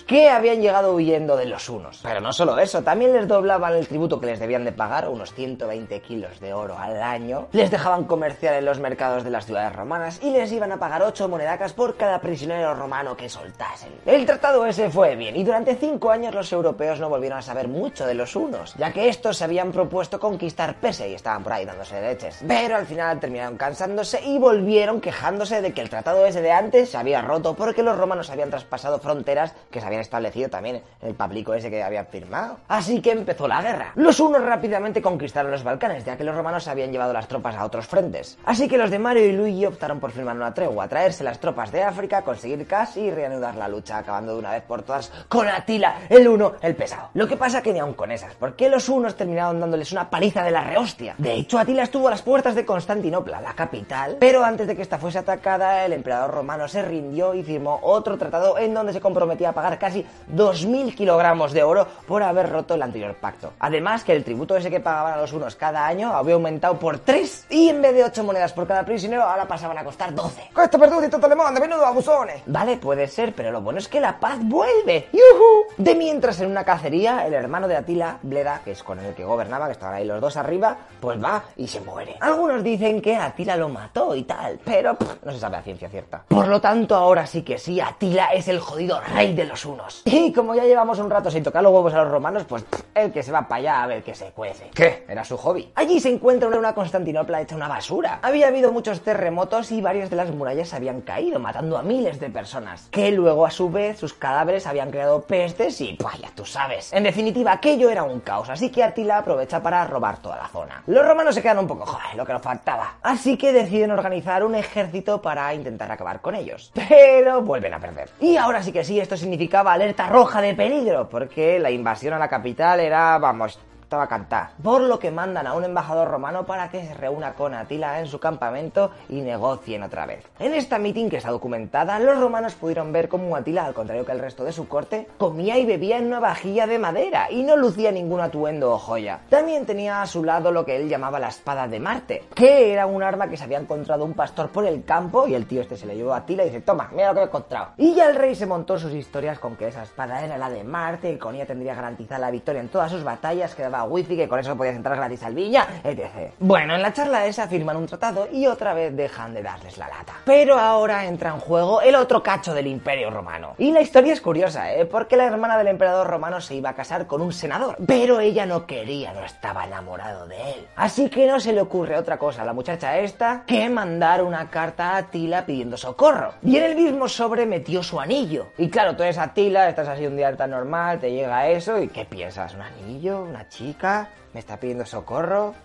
que 0.07 0.29
habían 0.29 0.61
llegado 0.61 0.93
huyendo 0.93 1.35
de 1.35 1.45
los 1.45 1.69
unos. 1.69 1.99
Pero 2.03 2.21
no 2.21 2.33
solo 2.33 2.59
eso, 2.59 2.83
también 2.83 3.13
les 3.13 3.27
doblaban 3.27 3.73
el 3.73 3.87
tributo 3.87 4.19
que 4.19 4.27
les 4.27 4.39
debían 4.39 4.63
de 4.63 4.71
pagar, 4.71 5.09
unos 5.09 5.33
120 5.33 6.01
kilos 6.01 6.39
de 6.39 6.53
oro 6.53 6.77
al 6.77 7.01
año, 7.01 7.47
les 7.51 7.71
dejaban 7.71 8.03
comerciar 8.03 8.53
en 8.55 8.65
los 8.65 8.79
mercados 8.79 9.23
de 9.23 9.29
las 9.29 9.45
ciudades 9.45 9.75
romanas 9.75 10.19
y 10.21 10.31
les 10.31 10.51
iban 10.51 10.71
a 10.71 10.77
pagar 10.77 11.01
8 11.01 11.27
monedacas 11.27 11.73
por 11.73 11.97
cada 11.97 12.19
prisionero 12.19 12.75
romano 12.75 13.17
que 13.17 13.29
soltasen. 13.29 13.91
El 14.05 14.25
tratado 14.25 14.65
ese 14.65 14.89
fue 14.89 15.15
bien 15.15 15.35
y 15.35 15.43
durante 15.43 15.75
5 15.75 16.11
años 16.11 16.35
los 16.35 16.51
europeos 16.51 16.99
no 16.99 17.09
volvieron 17.09 17.39
a 17.39 17.41
saber 17.41 17.67
mucho 17.67 18.05
de 18.05 18.13
los 18.13 18.35
unos, 18.35 18.75
ya 18.75 18.91
que 18.91 19.09
estos 19.09 19.37
se 19.37 19.43
habían 19.43 19.71
propuesto 19.71 20.19
conquistar 20.19 20.75
Persia 20.75 21.07
y 21.07 21.15
estaban 21.15 21.43
por 21.43 21.53
ahí 21.53 21.65
dándose 21.65 21.95
de 21.95 22.01
leches. 22.09 22.43
Pero 22.47 22.75
al 22.75 22.85
final 22.85 23.19
terminaron 23.19 23.57
cansándose 23.57 24.21
y 24.23 24.37
volvieron 24.37 25.01
quejándose 25.01 25.61
de 25.61 25.73
que 25.73 25.81
el 25.81 25.89
tratado 25.89 26.25
ese 26.25 26.41
de 26.41 26.51
antes 26.51 26.89
se 26.89 26.97
había 26.97 27.21
roto 27.21 27.55
porque 27.55 27.83
los 27.83 27.97
romanos 27.97 28.29
habían 28.29 28.49
traspasado 28.49 28.99
fronteras 28.99 29.38
que 29.69 29.79
se 29.79 29.85
habían 29.85 30.01
establecido 30.01 30.49
también 30.49 30.81
en 31.01 31.07
el 31.07 31.15
pablico 31.15 31.53
ese 31.53 31.69
que 31.69 31.83
habían 31.83 32.07
firmado. 32.07 32.57
Así 32.67 33.01
que 33.01 33.11
empezó 33.11 33.47
la 33.47 33.61
guerra. 33.61 33.91
Los 33.95 34.19
unos 34.19 34.43
rápidamente 34.43 35.01
conquistaron 35.01 35.51
los 35.51 35.63
Balcanes, 35.63 36.05
ya 36.05 36.17
que 36.17 36.23
los 36.23 36.35
romanos 36.35 36.67
habían 36.67 36.91
llevado 36.91 37.13
las 37.13 37.27
tropas 37.27 37.55
a 37.55 37.65
otros 37.65 37.87
frentes. 37.87 38.37
Así 38.45 38.67
que 38.67 38.77
los 38.77 38.91
de 38.91 38.99
Mario 38.99 39.25
y 39.25 39.31
Luigi 39.31 39.65
optaron 39.65 39.99
por 39.99 40.11
firmar 40.11 40.35
una 40.35 40.53
tregua, 40.53 40.87
traerse 40.87 41.23
las 41.23 41.39
tropas 41.39 41.71
de 41.71 41.83
África, 41.83 42.23
conseguir 42.23 42.65
casi 42.67 43.01
y 43.01 43.11
reanudar 43.11 43.55
la 43.55 43.67
lucha, 43.67 43.97
acabando 43.97 44.33
de 44.33 44.39
una 44.39 44.51
vez 44.51 44.63
por 44.63 44.83
todas 44.83 45.11
con 45.27 45.47
Atila, 45.47 46.01
el 46.09 46.27
uno, 46.27 46.53
el 46.61 46.75
pesado. 46.75 47.09
Lo 47.13 47.27
que 47.27 47.37
pasa 47.37 47.61
que 47.61 47.73
ni 47.73 47.79
aun 47.79 47.93
con 47.93 48.11
esas, 48.11 48.35
porque 48.35 48.69
los 48.69 48.89
unos 48.89 49.15
terminaron 49.15 49.59
dándoles 49.59 49.91
una 49.91 50.09
paliza 50.09 50.43
de 50.43 50.51
la 50.51 50.63
rehostia. 50.63 51.15
De 51.17 51.33
hecho, 51.33 51.59
Atila 51.59 51.83
estuvo 51.83 52.07
a 52.07 52.11
las 52.11 52.21
puertas 52.21 52.55
de 52.55 52.65
Constantinopla, 52.65 53.41
la 53.41 53.53
capital, 53.53 54.17
pero 54.19 54.43
antes 54.43 54.67
de 54.67 54.75
que 54.75 54.81
esta 54.81 54.97
fuese 54.97 55.19
atacada, 55.19 55.85
el 55.85 55.93
emperador 55.93 56.31
romano 56.31 56.67
se 56.67 56.81
rindió 56.81 57.33
y 57.33 57.43
firmó 57.43 57.79
otro 57.81 58.17
tratado 58.17 58.57
en 58.57 58.73
donde 58.73 58.93
se 58.93 59.01
comprometía 59.29 59.49
a 59.49 59.53
pagar 59.53 59.77
casi 59.77 60.03
2.000 60.33 60.95
kilogramos 60.95 61.51
de 61.51 61.61
oro 61.61 61.87
por 62.07 62.23
haber 62.23 62.49
roto 62.49 62.73
el 62.73 62.81
anterior 62.81 63.13
pacto. 63.15 63.53
Además 63.59 64.03
que 64.03 64.13
el 64.13 64.23
tributo 64.23 64.57
ese 64.57 64.71
que 64.71 64.79
pagaban 64.79 65.13
a 65.13 65.17
los 65.17 65.33
unos 65.33 65.55
cada 65.55 65.85
año 65.85 66.13
había 66.13 66.33
aumentado 66.33 66.79
por 66.79 66.97
3 66.97 67.45
y 67.51 67.69
en 67.69 67.81
vez 67.81 67.93
de 67.93 68.03
8 68.03 68.23
monedas 68.23 68.53
por 68.53 68.65
cada 68.65 68.83
prisionero 68.83 69.23
ahora 69.23 69.47
pasaban 69.47 69.77
a 69.77 69.83
costar 69.83 70.15
12. 70.15 70.49
Costa 70.51 70.79
perduto 70.79 71.05
y 71.05 71.09
todo 71.09 71.29
le 71.29 71.35
manda, 71.35 71.59
menudo 71.59 71.85
abusones. 71.85 72.41
Vale, 72.47 72.77
puede 72.77 73.07
ser, 73.07 73.33
pero 73.35 73.51
lo 73.51 73.61
bueno 73.61 73.77
es 73.77 73.87
que 73.87 73.99
la 73.99 74.19
paz 74.19 74.39
vuelve. 74.41 75.09
¡Yujú! 75.11 75.65
De 75.77 75.93
mientras 75.93 76.41
en 76.41 76.49
una 76.49 76.63
cacería, 76.63 77.27
el 77.27 77.33
hermano 77.35 77.67
de 77.67 77.77
Atila, 77.77 78.17
Bleda, 78.23 78.61
que 78.63 78.71
es 78.71 78.81
con 78.81 78.99
el 78.99 79.13
que 79.13 79.25
gobernaba, 79.25 79.67
que 79.67 79.73
estaban 79.73 79.95
ahí 79.95 80.05
los 80.05 80.19
dos 80.19 80.37
arriba, 80.37 80.75
pues 80.99 81.23
va 81.23 81.43
y 81.55 81.67
se 81.67 81.81
muere. 81.81 82.17
Algunos 82.19 82.63
dicen 82.63 82.99
que 82.99 83.15
Atila 83.15 83.55
lo 83.55 83.69
mató 83.69 84.15
y 84.15 84.23
tal, 84.23 84.59
pero 84.65 84.95
pff, 84.95 85.23
no 85.23 85.31
se 85.31 85.39
sabe 85.39 85.57
a 85.57 85.61
ciencia 85.61 85.87
cierta. 85.87 86.23
Por 86.27 86.47
lo 86.47 86.59
tanto, 86.59 86.95
ahora 86.95 87.27
sí 87.27 87.43
que 87.43 87.59
sí, 87.59 87.79
Atila 87.79 88.29
es 88.33 88.47
el 88.47 88.59
jodido 88.59 88.99
rey 89.01 89.18
de 89.27 89.45
los 89.45 89.65
unos. 89.65 90.03
Y 90.19 90.33
como 90.33 90.53
ya 90.53 90.65
llevamos 90.65 90.99
un 90.99 91.09
rato 91.09 91.31
sin 91.31 91.43
tocar 91.43 91.63
los 91.63 91.71
huevos 91.71 91.93
a 91.93 92.03
los 92.03 92.11
romanos, 92.11 92.43
pues 92.47 92.63
pff, 92.63 92.81
el 92.95 93.11
que 93.11 93.23
se 93.23 93.31
va 93.31 93.47
para 93.47 93.59
allá 93.59 93.83
a 93.83 93.87
ver 93.87 94.03
qué 94.03 94.13
se 94.13 94.31
cuece. 94.31 94.69
¿Qué? 94.73 95.05
Era 95.07 95.23
su 95.23 95.37
hobby. 95.37 95.71
Allí 95.75 95.99
se 95.99 96.09
encuentra 96.09 96.49
una 96.49 96.73
Constantinopla 96.73 97.41
hecha 97.41 97.55
una 97.55 97.67
basura. 97.67 98.19
Había 98.21 98.47
habido 98.47 98.71
muchos 98.71 99.01
terremotos 99.01 99.71
y 99.71 99.81
varias 99.81 100.09
de 100.09 100.15
las 100.15 100.31
murallas 100.31 100.73
habían 100.73 101.01
caído, 101.01 101.39
matando 101.39 101.77
a 101.77 101.83
miles 101.83 102.19
de 102.19 102.29
personas. 102.29 102.87
Que 102.91 103.11
luego, 103.11 103.45
a 103.45 103.51
su 103.51 103.69
vez, 103.69 103.97
sus 103.97 104.13
cadáveres 104.13 104.67
habían 104.67 104.91
creado 104.91 105.21
pestes 105.21 105.79
y, 105.81 105.93
pues 105.93 106.17
ya 106.19 106.29
tú 106.35 106.45
sabes. 106.45 106.91
En 106.93 107.03
definitiva, 107.03 107.53
aquello 107.53 107.89
era 107.89 108.03
un 108.03 108.19
caos, 108.19 108.49
así 108.49 108.69
que 108.69 108.83
Atila 108.83 109.19
aprovecha 109.19 109.61
para 109.61 109.85
robar 109.85 110.21
toda 110.21 110.37
la 110.37 110.47
zona. 110.47 110.83
Los 110.87 111.05
romanos 111.05 111.35
se 111.35 111.41
quedan 111.41 111.59
un 111.59 111.67
poco, 111.67 111.85
joder, 111.85 112.15
lo 112.15 112.25
que 112.25 112.33
nos 112.33 112.41
faltaba. 112.41 112.97
Así 113.01 113.37
que 113.37 113.53
deciden 113.53 113.91
organizar 113.91 114.43
un 114.43 114.55
ejército 114.55 115.21
para 115.21 115.53
intentar 115.53 115.91
acabar 115.91 116.21
con 116.21 116.35
ellos. 116.35 116.71
Pero 116.89 117.41
vuelven 117.41 117.73
a 117.73 117.79
perder. 117.79 118.09
Y 118.19 118.37
ahora 118.37 118.63
sí 118.63 118.71
que 118.71 118.83
sí, 118.83 118.99
esto 119.09 119.17
significaba 119.17 119.73
alerta 119.73 120.07
roja 120.07 120.39
de 120.39 120.53
peligro, 120.53 121.09
porque 121.09 121.57
la 121.57 121.71
invasión 121.71 122.13
a 122.13 122.19
la 122.19 122.27
capital 122.27 122.79
era, 122.79 123.17
vamos, 123.17 123.57
estaba 123.89 124.05
cantar. 124.05 124.51
Por 124.61 124.81
lo 124.81 124.99
que 124.99 125.09
mandan 125.09 125.47
a 125.47 125.55
un 125.55 125.63
embajador 125.63 126.09
romano 126.09 126.45
para 126.45 126.69
que 126.69 126.85
se 126.85 126.93
reúna 126.93 127.33
con 127.33 127.55
Atila 127.55 127.99
en 127.99 128.05
su 128.05 128.19
campamento 128.19 128.91
y 129.09 129.21
negocien 129.21 129.81
otra 129.81 130.05
vez. 130.05 130.23
En 130.37 130.53
esta 130.53 130.77
meeting 130.77 131.09
que 131.09 131.17
está 131.17 131.31
documentada, 131.31 131.97
los 131.97 132.19
romanos 132.19 132.53
pudieron 132.53 132.91
ver 132.91 133.09
cómo 133.09 133.35
Atila, 133.35 133.65
al 133.65 133.73
contrario 133.73 134.05
que 134.05 134.11
el 134.11 134.19
resto 134.19 134.43
de 134.43 134.51
su 134.51 134.67
corte, 134.67 135.07
comía 135.17 135.57
y 135.57 135.65
bebía 135.65 135.97
en 135.97 136.05
una 136.05 136.19
vajilla 136.19 136.67
de 136.67 136.77
madera 136.77 137.31
y 137.31 137.41
no 137.41 137.57
lucía 137.57 137.91
ningún 137.91 138.21
atuendo 138.21 138.73
o 138.73 138.77
joya. 138.77 139.21
También 139.27 139.65
tenía 139.65 140.03
a 140.03 140.05
su 140.05 140.23
lado 140.23 140.51
lo 140.51 140.63
que 140.63 140.75
él 140.75 140.87
llamaba 140.87 141.17
la 141.17 141.29
espada 141.29 141.67
de 141.67 141.79
Marte, 141.79 142.25
que 142.35 142.71
era 142.71 142.85
un 142.85 143.01
arma 143.01 143.27
que 143.27 143.37
se 143.37 143.45
había 143.45 143.57
encontrado 143.57 144.05
un 144.05 144.13
pastor 144.13 144.49
por 144.49 144.67
el 144.67 144.83
campo 144.83 145.27
y 145.27 145.33
el 145.33 145.47
tío 145.47 145.61
este 145.61 145.77
se 145.77 145.87
le 145.87 145.95
llevó 145.95 146.13
a 146.13 146.17
Atila 146.17 146.43
y 146.43 146.49
dice, 146.49 146.61
toma, 146.61 146.91
mira 146.93 147.07
lo 147.07 147.15
que 147.15 147.21
he 147.21 147.23
encontrado. 147.23 147.69
Y 147.77 147.95
ya 147.95 148.07
el 148.07 148.15
rey 148.15 148.35
se 148.35 148.45
montó 148.45 148.77
sus 148.77 148.93
historias 148.93 149.39
con 149.39 149.55
que 149.55 149.67
esa 149.67 149.81
espada 149.81 150.23
era 150.23 150.37
la 150.37 150.51
de 150.51 150.63
Marte 150.63 151.11
y 151.11 151.17
con 151.17 151.33
ella 151.33 151.47
tendría 151.47 151.73
garantizada 151.73 152.19
la 152.19 152.29
victoria 152.29 152.61
en 152.61 152.69
todas 152.69 152.91
sus 152.91 153.03
batallas, 153.03 153.55
que 153.55 153.63
daba 153.63 153.78
wifi, 153.83 154.15
que 154.15 154.27
con 154.27 154.39
eso 154.39 154.55
podías 154.55 154.75
entrar 154.75 154.97
gratis 154.97 155.23
al 155.23 155.33
viña, 155.33 155.67
etc. 155.83 156.33
Bueno, 156.39 156.75
en 156.75 156.81
la 156.81 156.93
charla 156.93 157.25
esa 157.25 157.47
firman 157.47 157.77
un 157.77 157.87
tratado 157.87 158.27
y 158.31 158.47
otra 158.47 158.73
vez 158.73 158.95
dejan 158.95 159.33
de 159.33 159.43
darles 159.43 159.77
la 159.77 159.87
lata. 159.87 160.13
Pero 160.25 160.57
ahora 160.57 161.05
entra 161.05 161.29
en 161.31 161.39
juego 161.39 161.81
el 161.81 161.95
otro 161.95 162.23
cacho 162.23 162.53
del 162.53 162.67
imperio 162.67 163.09
romano. 163.09 163.53
Y 163.57 163.71
la 163.71 163.81
historia 163.81 164.13
es 164.13 164.21
curiosa, 164.21 164.73
¿eh? 164.73 164.85
Porque 164.85 165.17
la 165.17 165.25
hermana 165.25 165.57
del 165.57 165.67
emperador 165.67 166.07
romano 166.07 166.41
se 166.41 166.55
iba 166.55 166.69
a 166.69 166.75
casar 166.75 167.07
con 167.07 167.21
un 167.21 167.33
senador, 167.33 167.77
pero 167.85 168.19
ella 168.19 168.45
no 168.45 168.65
quería, 168.65 169.13
no 169.13 169.23
estaba 169.23 169.65
enamorado 169.65 170.27
de 170.27 170.51
él. 170.51 170.67
Así 170.75 171.09
que 171.09 171.27
no 171.27 171.39
se 171.39 171.53
le 171.53 171.61
ocurre 171.61 171.97
otra 171.97 172.17
cosa 172.17 172.41
a 172.41 172.45
la 172.45 172.53
muchacha 172.53 172.97
esta 172.99 173.43
que 173.45 173.69
mandar 173.69 174.23
una 174.23 174.49
carta 174.49 174.91
a 174.91 174.97
Atila 174.97 175.45
pidiendo 175.45 175.77
socorro. 175.77 176.33
Y 176.43 176.57
en 176.57 176.63
el 176.63 176.75
mismo 176.75 177.07
sobre 177.07 177.45
metió 177.45 177.83
su 177.83 177.99
anillo. 177.99 178.47
Y 178.57 178.69
claro, 178.69 178.95
tú 178.95 179.03
eres 179.03 179.17
Atila, 179.17 179.69
estás 179.69 179.87
así 179.87 180.05
un 180.05 180.15
día 180.15 180.35
tan 180.35 180.51
normal, 180.51 180.99
te 180.99 181.11
llega 181.11 181.47
eso 181.47 181.81
y 181.81 181.87
¿qué 181.87 182.05
piensas? 182.05 182.53
¿Un 182.53 182.61
anillo? 182.61 183.23
¿Una 183.23 183.47
chica? 183.47 183.68
Ika 183.69 183.95
¿Me 184.31 184.39
está 184.39 184.57
pidiendo 184.57 184.85
socorro? 184.85 185.55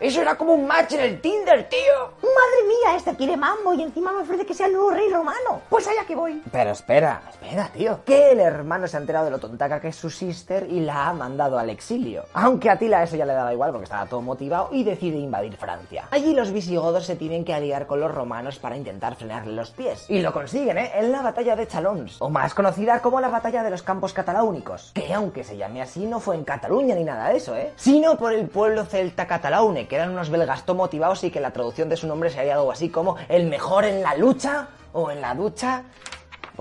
Eso 0.00 0.22
era 0.22 0.36
como 0.36 0.54
un 0.54 0.68
match 0.68 0.92
en 0.92 1.00
el 1.00 1.20
Tinder, 1.20 1.68
tío. 1.68 2.12
Madre 2.22 2.68
mía, 2.68 2.96
esta 2.96 3.16
quiere 3.16 3.36
mambo 3.36 3.74
y 3.74 3.82
encima 3.82 4.12
me 4.12 4.20
ofrece 4.20 4.46
que 4.46 4.54
sea 4.54 4.66
el 4.66 4.74
nuevo 4.74 4.90
rey 4.92 5.10
romano. 5.10 5.62
Pues 5.68 5.88
allá 5.88 6.04
que 6.06 6.14
voy. 6.14 6.40
Pero 6.52 6.70
espera, 6.70 7.22
espera, 7.28 7.68
tío. 7.72 8.04
Que 8.04 8.30
el 8.30 8.38
hermano 8.38 8.86
se 8.86 8.96
ha 8.96 9.00
enterado 9.00 9.24
de 9.24 9.32
lo 9.32 9.40
tontaca 9.40 9.80
que 9.80 9.88
es 9.88 9.96
su 9.96 10.10
sister 10.10 10.68
y 10.70 10.78
la 10.78 11.08
ha 11.08 11.12
mandado 11.12 11.58
al 11.58 11.70
exilio. 11.70 12.24
Aunque 12.34 12.70
a 12.70 12.74
Atila 12.74 13.02
eso 13.02 13.16
ya 13.16 13.26
le 13.26 13.32
daba 13.32 13.52
igual 13.52 13.72
porque 13.72 13.84
estaba 13.84 14.06
todo 14.06 14.22
motivado 14.22 14.68
y 14.70 14.84
decide 14.84 15.16
invadir 15.16 15.56
Francia. 15.56 16.06
Allí 16.12 16.34
los 16.34 16.52
visigodos 16.52 17.04
se 17.04 17.16
tienen 17.16 17.44
que 17.44 17.52
aliar 17.52 17.88
con 17.88 17.98
los 17.98 18.14
romanos 18.14 18.60
para 18.60 18.76
intentar 18.76 19.16
frenarle 19.16 19.54
los 19.54 19.72
pies. 19.72 20.06
Y 20.08 20.20
lo 20.20 20.32
consiguen, 20.32 20.78
¿eh? 20.78 20.92
En 20.94 21.10
la 21.10 21.22
batalla 21.22 21.56
de 21.56 21.66
Chalons, 21.66 22.22
o 22.22 22.30
más 22.30 22.54
conocida 22.54 23.02
como 23.02 23.20
la 23.20 23.28
batalla 23.28 23.64
de 23.64 23.70
los 23.70 23.82
campos 23.82 24.12
cataláunicos. 24.12 24.92
Que 24.94 25.12
aunque 25.12 25.42
se 25.42 25.56
llame 25.56 25.82
así, 25.82 26.06
no 26.06 26.20
fue 26.20 26.36
en 26.36 26.44
Cataluña 26.44 26.91
ni 26.94 27.04
nada 27.04 27.30
de 27.30 27.36
eso, 27.36 27.56
¿eh? 27.56 27.72
Sino 27.76 28.16
por 28.16 28.32
el 28.32 28.48
pueblo 28.48 28.84
celta 28.84 29.26
catalaune, 29.26 29.86
que 29.86 29.96
eran 29.96 30.10
unos 30.10 30.30
belgastó 30.30 30.74
motivados 30.74 31.24
y 31.24 31.30
que 31.30 31.40
la 31.40 31.52
traducción 31.52 31.88
de 31.88 31.96
su 31.96 32.06
nombre 32.06 32.30
sería 32.30 32.54
algo 32.54 32.72
así 32.72 32.88
como 32.88 33.16
el 33.28 33.46
mejor 33.46 33.84
en 33.84 34.02
la 34.02 34.16
lucha 34.16 34.68
o 34.92 35.10
en 35.10 35.20
la 35.20 35.34
ducha. 35.34 35.84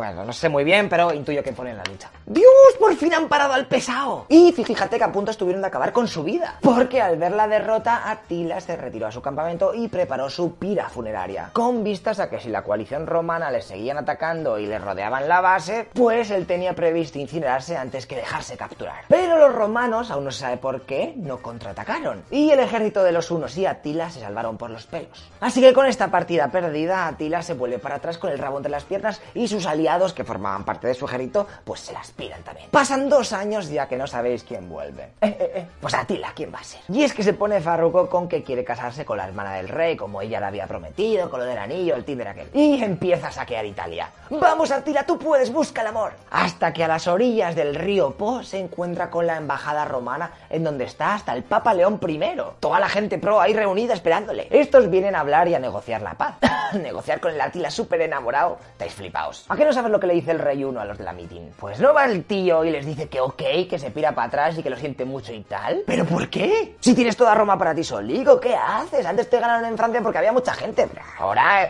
Bueno, 0.02 0.26
no 0.26 0.34
sé 0.34 0.50
muy 0.50 0.64
bien, 0.64 0.90
pero 0.90 1.14
intuyo 1.14 1.44
que 1.44 1.54
pone 1.54 1.70
en 1.70 1.78
la 1.78 1.84
lucha. 1.84 2.10
¡Dios! 2.26 2.48
¡Por 2.80 2.96
fin 2.96 3.14
han 3.14 3.28
parado 3.28 3.54
al 3.54 3.68
pesado! 3.68 4.26
Y 4.30 4.52
fíjate 4.52 4.98
que 4.98 5.04
a 5.04 5.12
punto 5.12 5.30
estuvieron 5.30 5.62
de 5.62 5.68
acabar 5.68 5.94
con 5.94 6.08
su 6.08 6.24
vida. 6.24 6.56
Porque 6.60 7.00
al 7.00 7.18
ver 7.18 7.34
la 7.34 7.48
derrota, 7.48 8.10
Atila 8.10 8.60
se 8.62 8.76
retiró 8.76 9.06
a 9.06 9.12
su 9.12 9.22
campamento 9.22 9.76
y 9.76 9.90
preparó 9.90 10.28
su 10.32 10.56
pira 10.56 10.90
funeraria. 10.90 11.52
Con 11.54 11.84
vistas 11.84 12.20
a 12.20 12.32
que 12.32 12.40
si 12.40 12.50
la 12.50 12.64
coalición 12.64 13.06
romana 13.06 13.52
les 13.52 13.66
seguían 13.66 14.00
atacando 14.00 14.58
y 14.58 14.66
les 14.66 14.82
rodeaban 14.82 15.28
la 15.28 15.40
base, 15.40 15.88
pues 15.94 16.32
él 16.32 16.48
tenía 16.48 16.74
previsto 16.74 17.20
incinerarse 17.20 17.78
antes 17.78 18.08
que 18.08 18.16
dejarse 18.16 18.58
capturar. 18.58 19.04
Pero 19.08 19.38
los 19.38 19.54
romanos, 19.54 20.10
aún 20.10 20.26
no 20.26 20.32
se 20.32 20.40
sabe 20.40 20.58
por 20.58 20.82
qué, 20.82 21.14
no 21.16 21.44
contraatacaron. 21.44 22.24
Y 22.32 22.50
el 22.50 22.60
ejército 22.60 23.04
de 23.04 23.12
los 23.12 23.30
unos 23.30 23.56
y 23.56 23.68
Atila 23.68 24.10
se 24.10 24.22
salvaron 24.22 24.58
por 24.58 24.72
los 24.72 24.88
pelos. 24.88 25.30
Así 25.42 25.62
que 25.62 25.74
con 25.74 25.86
esta 25.86 26.08
partida 26.08 26.48
perdida, 26.48 27.06
Atila 27.06 27.44
se 27.44 27.54
vuelve 27.54 27.78
para 27.78 27.98
atrás 27.98 28.18
con 28.18 28.32
el 28.32 28.40
rabo 28.40 28.58
entre 28.58 28.72
las 28.72 28.86
piernas 28.86 29.22
y 29.36 29.48
sus 29.48 29.68
aliados 29.68 29.91
que 29.92 30.24
formaban 30.24 30.64
parte 30.64 30.88
de 30.88 30.94
su 30.94 31.06
ejército, 31.06 31.46
pues 31.66 31.82
se 31.82 31.92
las 31.92 32.12
piran 32.12 32.42
también. 32.44 32.70
Pasan 32.72 33.10
dos 33.10 33.34
años 33.34 33.70
ya 33.70 33.88
que 33.90 33.98
no 33.98 34.08
sabéis 34.08 34.44
quién 34.44 34.70
vuelve. 34.70 35.04
Eh, 35.20 35.38
eh, 35.38 35.52
eh. 35.56 35.68
Pues 35.82 35.94
Atila, 35.94 36.32
¿quién 36.34 36.54
va 36.54 36.60
a 36.60 36.64
ser? 36.64 36.80
Y 36.88 37.04
es 37.04 37.14
que 37.14 37.24
se 37.24 37.34
pone 37.34 37.60
farruco 37.60 38.10
con 38.10 38.30
que 38.30 38.42
quiere 38.42 38.64
casarse 38.64 39.04
con 39.04 39.18
la 39.18 39.28
hermana 39.28 39.54
del 39.56 39.68
rey, 39.68 39.98
como 39.98 40.22
ella 40.22 40.40
le 40.40 40.46
había 40.46 40.66
prometido, 40.66 41.30
con 41.30 41.42
lo 41.42 41.46
del 41.46 41.58
anillo, 41.58 41.96
el 41.96 42.06
tinder 42.06 42.30
aquel. 42.30 42.50
Y 42.54 42.82
empieza 42.82 43.28
a 43.28 43.32
saquear 43.34 43.66
Italia. 43.66 44.10
Vamos 44.30 44.72
Atila, 44.72 45.06
tú 45.06 45.20
puedes, 45.20 45.52
busca 45.52 45.82
el 45.82 45.88
amor. 45.88 46.14
Hasta 46.32 46.72
que 46.72 46.86
a 46.86 46.88
las 46.88 47.08
orillas 47.08 47.54
del 47.54 47.76
río 47.76 48.12
Po 48.12 48.44
se 48.44 48.60
encuentra 48.60 49.10
con 49.10 49.28
la 49.28 49.36
embajada 49.36 49.84
romana, 49.84 50.32
en 50.50 50.64
donde 50.64 50.86
está 50.86 51.16
hasta 51.16 51.34
el 51.34 51.44
Papa 51.44 51.74
León 51.74 52.00
I. 52.08 52.22
Toda 52.62 52.80
la 52.80 52.88
gente 52.88 53.18
pro 53.18 53.42
ahí 53.42 53.54
reunida 53.54 53.94
esperándole. 53.94 54.48
Estos 54.52 54.90
vienen 54.90 55.16
a 55.16 55.20
hablar 55.20 55.50
y 55.50 55.56
a 55.56 55.60
negociar 55.60 56.02
la 56.02 56.14
paz. 56.14 56.36
negociar 56.74 57.20
con 57.20 57.34
el 57.34 57.42
Atila 57.42 57.70
súper 57.70 58.02
enamorado. 58.02 58.58
Estáis 58.72 58.94
flipaos. 58.94 59.46
¿A 59.50 59.56
qué 59.56 59.66
no 59.66 59.71
sabes 59.74 59.92
lo 59.92 60.00
que 60.00 60.08
le 60.08 60.14
dice 60.14 60.32
el 60.32 60.40
rey 60.40 60.64
uno 60.64 60.80
a 60.80 60.86
los 60.86 60.98
de 60.98 61.04
la 61.04 61.14
meeting? 61.14 61.52
Pues 61.60 61.80
no 61.80 61.94
va 61.94 62.06
el 62.06 62.24
tío 62.26 62.64
y 62.66 62.72
les 62.72 62.86
dice 62.86 63.08
que 63.10 63.20
ok, 63.22 63.42
que 63.70 63.80
se 63.80 63.92
pira 63.92 64.14
para 64.14 64.28
atrás 64.28 64.58
y 64.58 64.64
que 64.64 64.70
lo 64.70 64.78
siente 64.78 65.06
mucho 65.06 65.34
y 65.34 65.42
tal. 65.42 65.84
¿Pero 65.86 66.06
por 66.06 66.30
qué? 66.30 66.76
Si 66.80 66.94
tienes 66.94 67.16
toda 67.18 67.36
Roma 67.36 67.58
para 67.58 67.74
ti 67.76 67.84
solico, 67.84 68.40
¿qué 68.40 68.56
haces? 68.56 69.06
Antes 69.06 69.30
te 69.30 69.40
ganaron 69.40 69.66
en 69.66 69.78
Francia 69.78 70.02
porque 70.02 70.18
había 70.18 70.32
mucha 70.32 70.54
gente. 70.54 70.88
pero 70.88 71.06
Ahora 71.20 71.70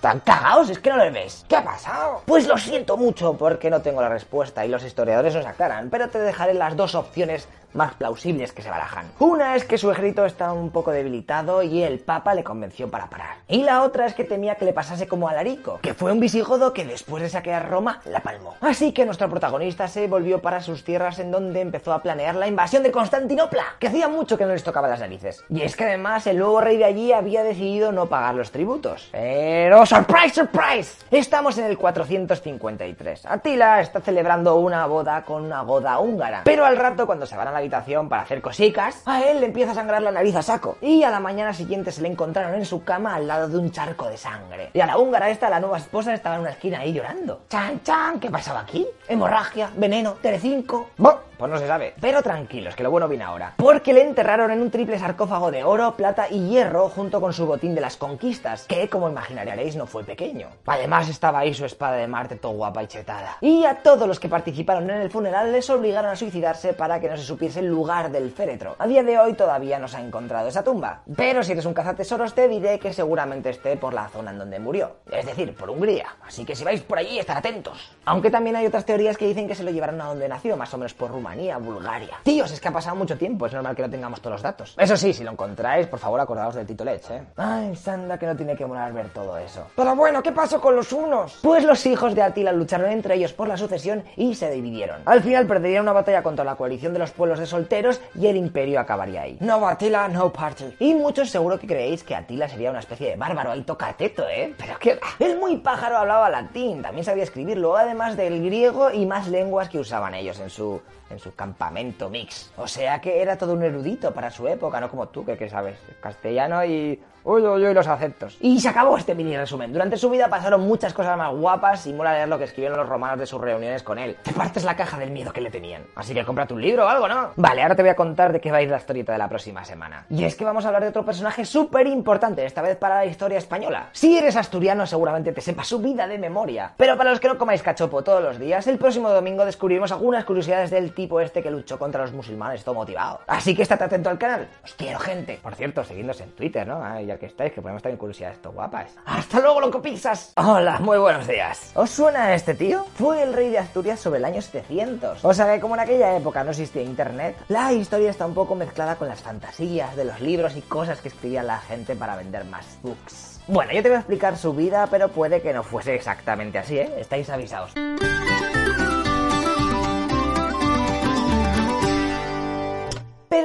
están 0.00 0.20
cagados, 0.20 0.70
es 0.70 0.78
que 0.78 0.88
no 0.88 0.96
les 0.96 1.12
ves. 1.12 1.44
¿Qué 1.46 1.56
ha 1.56 1.62
pasado? 1.64 2.22
Pues 2.24 2.46
lo 2.46 2.56
siento 2.56 2.96
mucho 2.96 3.34
porque 3.34 3.68
no 3.68 3.82
tengo 3.82 4.00
la 4.00 4.08
respuesta 4.08 4.64
y 4.64 4.68
los 4.68 4.82
historiadores 4.82 5.34
nos 5.34 5.44
aclaran, 5.44 5.90
pero 5.90 6.08
te 6.08 6.18
dejaré 6.18 6.54
las 6.54 6.74
dos 6.74 6.94
opciones 6.94 7.48
más 7.72 7.94
plausibles 7.94 8.52
que 8.52 8.62
se 8.62 8.70
barajan. 8.70 9.06
Una 9.18 9.56
es 9.56 9.64
que 9.64 9.78
su 9.78 9.90
ejército 9.90 10.24
está 10.24 10.52
un 10.52 10.70
poco 10.70 10.90
debilitado 10.90 11.62
y 11.62 11.82
el 11.82 11.98
Papa 11.98 12.34
le 12.34 12.44
convenció 12.44 12.90
para 12.90 13.08
parar. 13.08 13.36
Y 13.48 13.62
la 13.62 13.82
otra 13.82 14.06
es 14.06 14.14
que 14.14 14.24
temía 14.24 14.54
que 14.54 14.64
le 14.64 14.72
pasase 14.72 15.06
como 15.06 15.28
a 15.28 15.34
Larico, 15.34 15.80
que 15.82 15.94
fue 15.94 16.12
un 16.12 16.20
visigodo 16.20 16.72
que 16.72 16.84
después 16.84 17.22
de 17.22 17.28
saquear 17.28 17.68
Roma 17.68 18.00
la 18.04 18.20
palmó. 18.20 18.54
Así 18.60 18.92
que 18.92 19.04
nuestro 19.04 19.28
protagonista 19.28 19.88
se 19.88 20.06
volvió 20.06 20.40
para 20.40 20.60
sus 20.60 20.84
tierras 20.84 21.18
en 21.18 21.30
donde 21.30 21.60
empezó 21.60 21.92
a 21.92 22.02
planear 22.02 22.34
la 22.34 22.48
invasión 22.48 22.82
de 22.82 22.90
Constantinopla, 22.90 23.64
que 23.78 23.88
hacía 23.88 24.08
mucho 24.08 24.36
que 24.36 24.44
no 24.44 24.52
les 24.52 24.64
tocaba 24.64 24.88
las 24.88 25.00
narices. 25.00 25.44
Y 25.48 25.62
es 25.62 25.76
que 25.76 25.84
además 25.84 26.26
el 26.26 26.38
nuevo 26.38 26.60
rey 26.60 26.76
de 26.76 26.84
allí 26.84 27.12
había 27.12 27.42
decidido 27.42 27.92
no 27.92 28.06
pagar 28.06 28.34
los 28.34 28.50
tributos. 28.50 29.08
Pero 29.12 29.86
surprise, 29.86 30.34
surprise, 30.34 31.04
estamos 31.10 31.58
en 31.58 31.64
el 31.66 31.78
453. 31.78 33.26
Atila 33.26 33.80
está 33.80 34.00
celebrando 34.00 34.56
una 34.56 34.86
boda 34.86 35.22
con 35.22 35.44
una 35.44 35.62
goda 35.62 35.98
húngara. 35.98 36.42
Pero 36.44 36.64
al 36.64 36.76
rato 36.76 37.06
cuando 37.06 37.26
se 37.26 37.36
van 37.36 37.48
a 37.48 37.52
la 37.52 37.59
habitación 37.60 38.08
para 38.08 38.22
hacer 38.22 38.40
cosicas, 38.42 39.02
a 39.06 39.22
él 39.22 39.40
le 39.40 39.46
empieza 39.46 39.72
a 39.72 39.74
sangrar 39.74 40.02
la 40.02 40.10
nariz 40.10 40.34
a 40.36 40.42
saco. 40.42 40.76
Y 40.80 41.02
a 41.02 41.10
la 41.10 41.20
mañana 41.20 41.52
siguiente 41.54 41.92
se 41.92 42.02
le 42.02 42.08
encontraron 42.08 42.54
en 42.54 42.64
su 42.64 42.84
cama 42.84 43.14
al 43.14 43.26
lado 43.26 43.48
de 43.48 43.58
un 43.58 43.70
charco 43.70 44.08
de 44.08 44.16
sangre. 44.16 44.70
Y 44.72 44.80
a 44.80 44.86
la 44.86 44.98
húngara 44.98 45.30
esta, 45.30 45.48
la 45.48 45.60
nueva 45.60 45.78
esposa, 45.78 46.12
estaba 46.12 46.34
en 46.36 46.42
una 46.42 46.50
esquina 46.50 46.80
ahí 46.80 46.92
llorando. 46.92 47.42
Chan, 47.48 47.82
chan, 47.82 48.20
¿qué 48.20 48.30
pasaba 48.30 48.60
aquí? 48.60 48.86
Hemorragia, 49.08 49.70
veneno, 49.76 50.14
Telecinco. 50.20 50.90
Bo, 50.98 51.20
Pues 51.38 51.50
no 51.50 51.58
se 51.58 51.66
sabe. 51.66 51.94
Pero 52.00 52.22
tranquilos, 52.22 52.74
que 52.76 52.82
lo 52.82 52.90
bueno 52.90 53.08
viene 53.08 53.24
ahora. 53.24 53.54
Porque 53.56 53.92
le 53.94 54.02
enterraron 54.02 54.50
en 54.50 54.60
un 54.60 54.70
triple 54.70 54.98
sarcófago 54.98 55.50
de 55.50 55.64
oro, 55.64 55.94
plata 55.96 56.26
y 56.30 56.48
hierro 56.48 56.88
junto 56.90 57.20
con 57.20 57.32
su 57.32 57.46
botín 57.46 57.74
de 57.74 57.80
las 57.80 57.96
conquistas, 57.96 58.64
que 58.66 58.88
como 58.90 59.08
imaginaréis 59.08 59.74
no 59.76 59.86
fue 59.86 60.04
pequeño. 60.04 60.48
Además 60.66 61.08
estaba 61.08 61.38
ahí 61.40 61.54
su 61.54 61.64
espada 61.64 61.96
de 61.96 62.06
Marte 62.06 62.36
todo 62.36 62.52
guapa 62.52 62.82
y 62.82 62.88
chetada. 62.88 63.38
Y 63.40 63.64
a 63.64 63.76
todos 63.82 64.06
los 64.06 64.20
que 64.20 64.28
participaron 64.28 64.90
en 64.90 65.00
el 65.00 65.10
funeral 65.10 65.50
les 65.50 65.70
obligaron 65.70 66.10
a 66.10 66.16
suicidarse 66.16 66.74
para 66.74 67.00
que 67.00 67.08
no 67.08 67.16
se 67.16 67.24
supiese 67.50 67.60
el 67.60 67.66
lugar 67.66 68.10
del 68.10 68.30
féretro. 68.30 68.76
A 68.78 68.86
día 68.86 69.02
de 69.02 69.18
hoy 69.18 69.34
todavía 69.34 69.78
no 69.78 69.88
se 69.88 69.96
ha 69.96 70.00
encontrado 70.00 70.48
esa 70.48 70.62
tumba. 70.62 71.02
Pero 71.16 71.42
si 71.42 71.52
eres 71.52 71.66
un 71.66 71.74
cazatesoros 71.74 72.34
te 72.34 72.48
diré 72.48 72.78
que 72.78 72.92
seguramente 72.92 73.50
esté 73.50 73.76
por 73.76 73.92
la 73.92 74.08
zona 74.08 74.30
en 74.30 74.38
donde 74.38 74.58
murió. 74.58 74.96
Es 75.10 75.26
decir, 75.26 75.54
por 75.54 75.70
Hungría. 75.70 76.06
Así 76.26 76.44
que 76.44 76.54
si 76.54 76.64
vais 76.64 76.80
por 76.82 76.98
allí, 76.98 77.18
estar 77.18 77.36
atentos. 77.36 77.96
Aunque 78.04 78.30
también 78.30 78.56
hay 78.56 78.66
otras 78.66 78.84
teorías 78.84 79.16
que 79.16 79.26
dicen 79.26 79.48
que 79.48 79.54
se 79.54 79.64
lo 79.64 79.70
llevaron 79.70 80.00
a 80.00 80.06
donde 80.06 80.28
nació, 80.28 80.56
más 80.56 80.72
o 80.74 80.78
menos 80.78 80.94
por 80.94 81.10
Rumanía, 81.10 81.58
Bulgaria. 81.58 82.16
Tíos, 82.22 82.52
es 82.52 82.60
que 82.60 82.68
ha 82.68 82.72
pasado 82.72 82.96
mucho 82.96 83.18
tiempo, 83.18 83.46
es 83.46 83.52
normal 83.52 83.74
que 83.74 83.82
no 83.82 83.90
tengamos 83.90 84.20
todos 84.20 84.34
los 84.34 84.42
datos. 84.42 84.74
Eso 84.78 84.96
sí, 84.96 85.12
si 85.12 85.24
lo 85.24 85.32
encontráis, 85.32 85.86
por 85.86 85.98
favor 85.98 86.20
acordaos 86.20 86.54
del 86.54 86.66
Tito 86.66 86.84
Lech, 86.84 87.10
¿eh? 87.10 87.22
Ay, 87.36 87.74
Sanda, 87.74 88.18
que 88.18 88.26
no 88.26 88.36
tiene 88.36 88.56
que 88.56 88.66
molar 88.66 88.92
ver 88.92 89.08
todo 89.08 89.36
eso. 89.38 89.66
Pero 89.74 89.96
bueno, 89.96 90.22
¿qué 90.22 90.32
pasó 90.32 90.60
con 90.60 90.76
los 90.76 90.92
unos? 90.92 91.38
Pues 91.42 91.64
los 91.64 91.84
hijos 91.86 92.14
de 92.14 92.22
Atila 92.22 92.52
lucharon 92.52 92.90
entre 92.90 93.16
ellos 93.16 93.32
por 93.32 93.48
la 93.48 93.56
sucesión 93.56 94.04
y 94.16 94.34
se 94.34 94.50
dividieron. 94.50 95.02
Al 95.04 95.22
final 95.22 95.46
perderían 95.46 95.82
una 95.82 95.92
batalla 95.92 96.22
contra 96.22 96.44
la 96.44 96.54
coalición 96.54 96.92
de 96.92 96.98
los 96.98 97.10
pueblos 97.10 97.39
de 97.40 97.46
solteros 97.46 98.00
y 98.14 98.26
el 98.26 98.36
imperio 98.36 98.78
acabaría 98.78 99.22
ahí. 99.22 99.38
No 99.40 99.66
Atila, 99.66 100.08
no 100.08 100.32
party. 100.32 100.76
Y 100.78 100.94
muchos 100.94 101.30
seguro 101.30 101.58
que 101.58 101.66
creéis 101.66 102.04
que 102.04 102.14
Atila 102.14 102.48
sería 102.48 102.70
una 102.70 102.80
especie 102.80 103.10
de 103.10 103.16
bárbaro 103.16 103.50
ahí 103.50 103.62
tocateto, 103.62 104.28
¿eh? 104.28 104.54
Pero 104.56 104.78
que 104.78 105.00
el 105.18 105.38
muy 105.38 105.56
pájaro 105.56 105.98
hablaba 105.98 106.30
latín, 106.30 106.82
también 106.82 107.04
sabía 107.04 107.24
escribirlo, 107.24 107.76
además 107.76 108.16
del 108.16 108.44
griego 108.44 108.90
y 108.90 109.06
más 109.06 109.28
lenguas 109.28 109.68
que 109.68 109.78
usaban 109.78 110.14
ellos 110.14 110.38
en 110.40 110.50
su, 110.50 110.80
en 111.10 111.18
su 111.18 111.34
campamento 111.34 112.08
mix. 112.08 112.52
O 112.56 112.66
sea 112.66 113.00
que 113.00 113.20
era 113.20 113.36
todo 113.36 113.52
un 113.52 113.62
erudito 113.62 114.12
para 114.14 114.30
su 114.30 114.48
época, 114.48 114.80
no 114.80 114.88
como 114.88 115.08
tú, 115.08 115.24
que, 115.24 115.36
que 115.36 115.48
sabes 115.48 115.78
castellano 116.00 116.64
y 116.64 117.00
Uy, 117.22 117.42
uy, 117.42 117.66
uy, 117.66 117.74
los 117.74 117.86
acentos. 117.86 118.38
Y 118.40 118.58
se 118.60 118.70
acabó 118.70 118.96
este 118.96 119.14
mini 119.14 119.36
resumen. 119.36 119.74
Durante 119.74 119.98
su 119.98 120.08
vida 120.08 120.28
pasaron 120.28 120.62
muchas 120.62 120.94
cosas 120.94 121.18
más 121.18 121.34
guapas 121.34 121.86
y 121.86 121.92
mola 121.92 122.14
leer 122.14 122.28
lo 122.28 122.38
que 122.38 122.44
escribieron 122.44 122.78
los 122.78 122.88
romanos 122.88 123.18
de 123.18 123.26
sus 123.26 123.38
reuniones 123.38 123.82
con 123.82 123.98
él. 123.98 124.16
Te 124.22 124.32
partes 124.32 124.64
la 124.64 124.74
caja 124.74 124.98
del 124.98 125.10
miedo 125.10 125.30
que 125.30 125.42
le 125.42 125.50
tenían. 125.50 125.82
Así 125.96 126.14
que 126.14 126.24
cómprate 126.24 126.54
un 126.54 126.62
libro 126.62 126.86
o 126.86 126.88
algo, 126.88 127.08
¿no? 127.08 127.32
Vale, 127.36 127.62
ahora 127.62 127.76
te 127.76 127.82
voy 127.82 127.90
a 127.90 127.94
contar 127.94 128.32
de 128.32 128.40
qué 128.40 128.50
va 128.50 128.58
a 128.58 128.62
ir 128.62 128.70
la 128.70 128.78
historieta 128.78 129.12
de 129.12 129.18
la 129.18 129.28
próxima 129.28 129.66
semana. 129.66 130.06
Y 130.08 130.24
es 130.24 130.34
que 130.34 130.46
vamos 130.46 130.64
a 130.64 130.68
hablar 130.68 130.82
de 130.82 130.88
otro 130.88 131.04
personaje 131.04 131.44
súper 131.44 131.86
importante, 131.88 132.46
esta 132.46 132.62
vez 132.62 132.78
para 132.78 132.96
la 132.96 133.04
historia 133.04 133.36
española. 133.36 133.90
Si 133.92 134.16
eres 134.16 134.36
asturiano, 134.36 134.86
seguramente 134.86 135.32
te 135.32 135.42
sepa 135.42 135.62
su 135.62 135.78
vida 135.78 136.06
de 136.06 136.16
memoria. 136.16 136.72
Pero 136.78 136.96
para 136.96 137.10
los 137.10 137.20
que 137.20 137.28
no 137.28 137.36
comáis 137.36 137.62
cachopo 137.62 138.02
todos 138.02 138.22
los 138.22 138.38
días, 138.38 138.66
el 138.66 138.78
próximo 138.78 139.10
domingo 139.10 139.44
descubriremos 139.44 139.92
algunas 139.92 140.24
curiosidades 140.24 140.70
del 140.70 140.94
tipo 141.00 141.18
este 141.18 141.42
que 141.42 141.50
luchó 141.50 141.78
contra 141.78 142.02
los 142.02 142.12
musulmanes, 142.12 142.62
todo 142.62 142.74
motivado. 142.74 143.20
Así 143.26 143.56
que 143.56 143.62
estate 143.62 143.84
atento 143.84 144.10
al 144.10 144.18
canal. 144.18 144.46
Os 144.62 144.74
quiero, 144.74 144.98
gente. 144.98 145.40
Por 145.42 145.54
cierto, 145.54 145.82
seguidnos 145.82 146.20
en 146.20 146.30
Twitter, 146.32 146.66
¿no? 146.66 146.84
Ah, 146.84 147.00
ya 147.00 147.16
que 147.16 147.24
estáis, 147.24 147.54
que 147.54 147.62
ponemos 147.62 147.82
también 147.82 147.96
curiosidades 147.96 148.36
esto 148.36 148.52
guapas. 148.52 148.92
¡Hasta 149.06 149.40
luego, 149.40 149.62
loco 149.62 149.80
pizzas! 149.80 150.34
Hola, 150.36 150.78
muy 150.78 150.98
buenos 150.98 151.26
días. 151.26 151.72
¿Os 151.74 151.88
suena 151.88 152.34
este 152.34 152.52
tío? 152.54 152.84
Fue 152.96 153.22
el 153.22 153.32
rey 153.32 153.48
de 153.48 153.56
Asturias 153.56 153.98
sobre 153.98 154.18
el 154.18 154.26
año 154.26 154.42
700. 154.42 155.24
O 155.24 155.32
sea 155.32 155.54
que 155.54 155.58
como 155.58 155.74
en 155.74 155.80
aquella 155.80 156.14
época 156.14 156.44
no 156.44 156.50
existía 156.50 156.82
internet, 156.82 157.34
la 157.48 157.72
historia 157.72 158.10
está 158.10 158.26
un 158.26 158.34
poco 158.34 158.54
mezclada 158.54 158.96
con 158.96 159.08
las 159.08 159.22
fantasías 159.22 159.96
de 159.96 160.04
los 160.04 160.20
libros 160.20 160.54
y 160.54 160.60
cosas 160.60 161.00
que 161.00 161.08
escribía 161.08 161.42
la 161.42 161.60
gente 161.60 161.96
para 161.96 162.14
vender 162.14 162.44
más 162.44 162.78
books. 162.82 163.40
Bueno, 163.46 163.72
yo 163.72 163.82
te 163.82 163.88
voy 163.88 163.96
a 163.96 164.00
explicar 164.00 164.36
su 164.36 164.52
vida, 164.52 164.86
pero 164.90 165.08
puede 165.08 165.40
que 165.40 165.54
no 165.54 165.62
fuese 165.62 165.94
exactamente 165.94 166.58
así, 166.58 166.78
¿eh? 166.78 166.92
Estáis 166.98 167.30
avisados. 167.30 167.72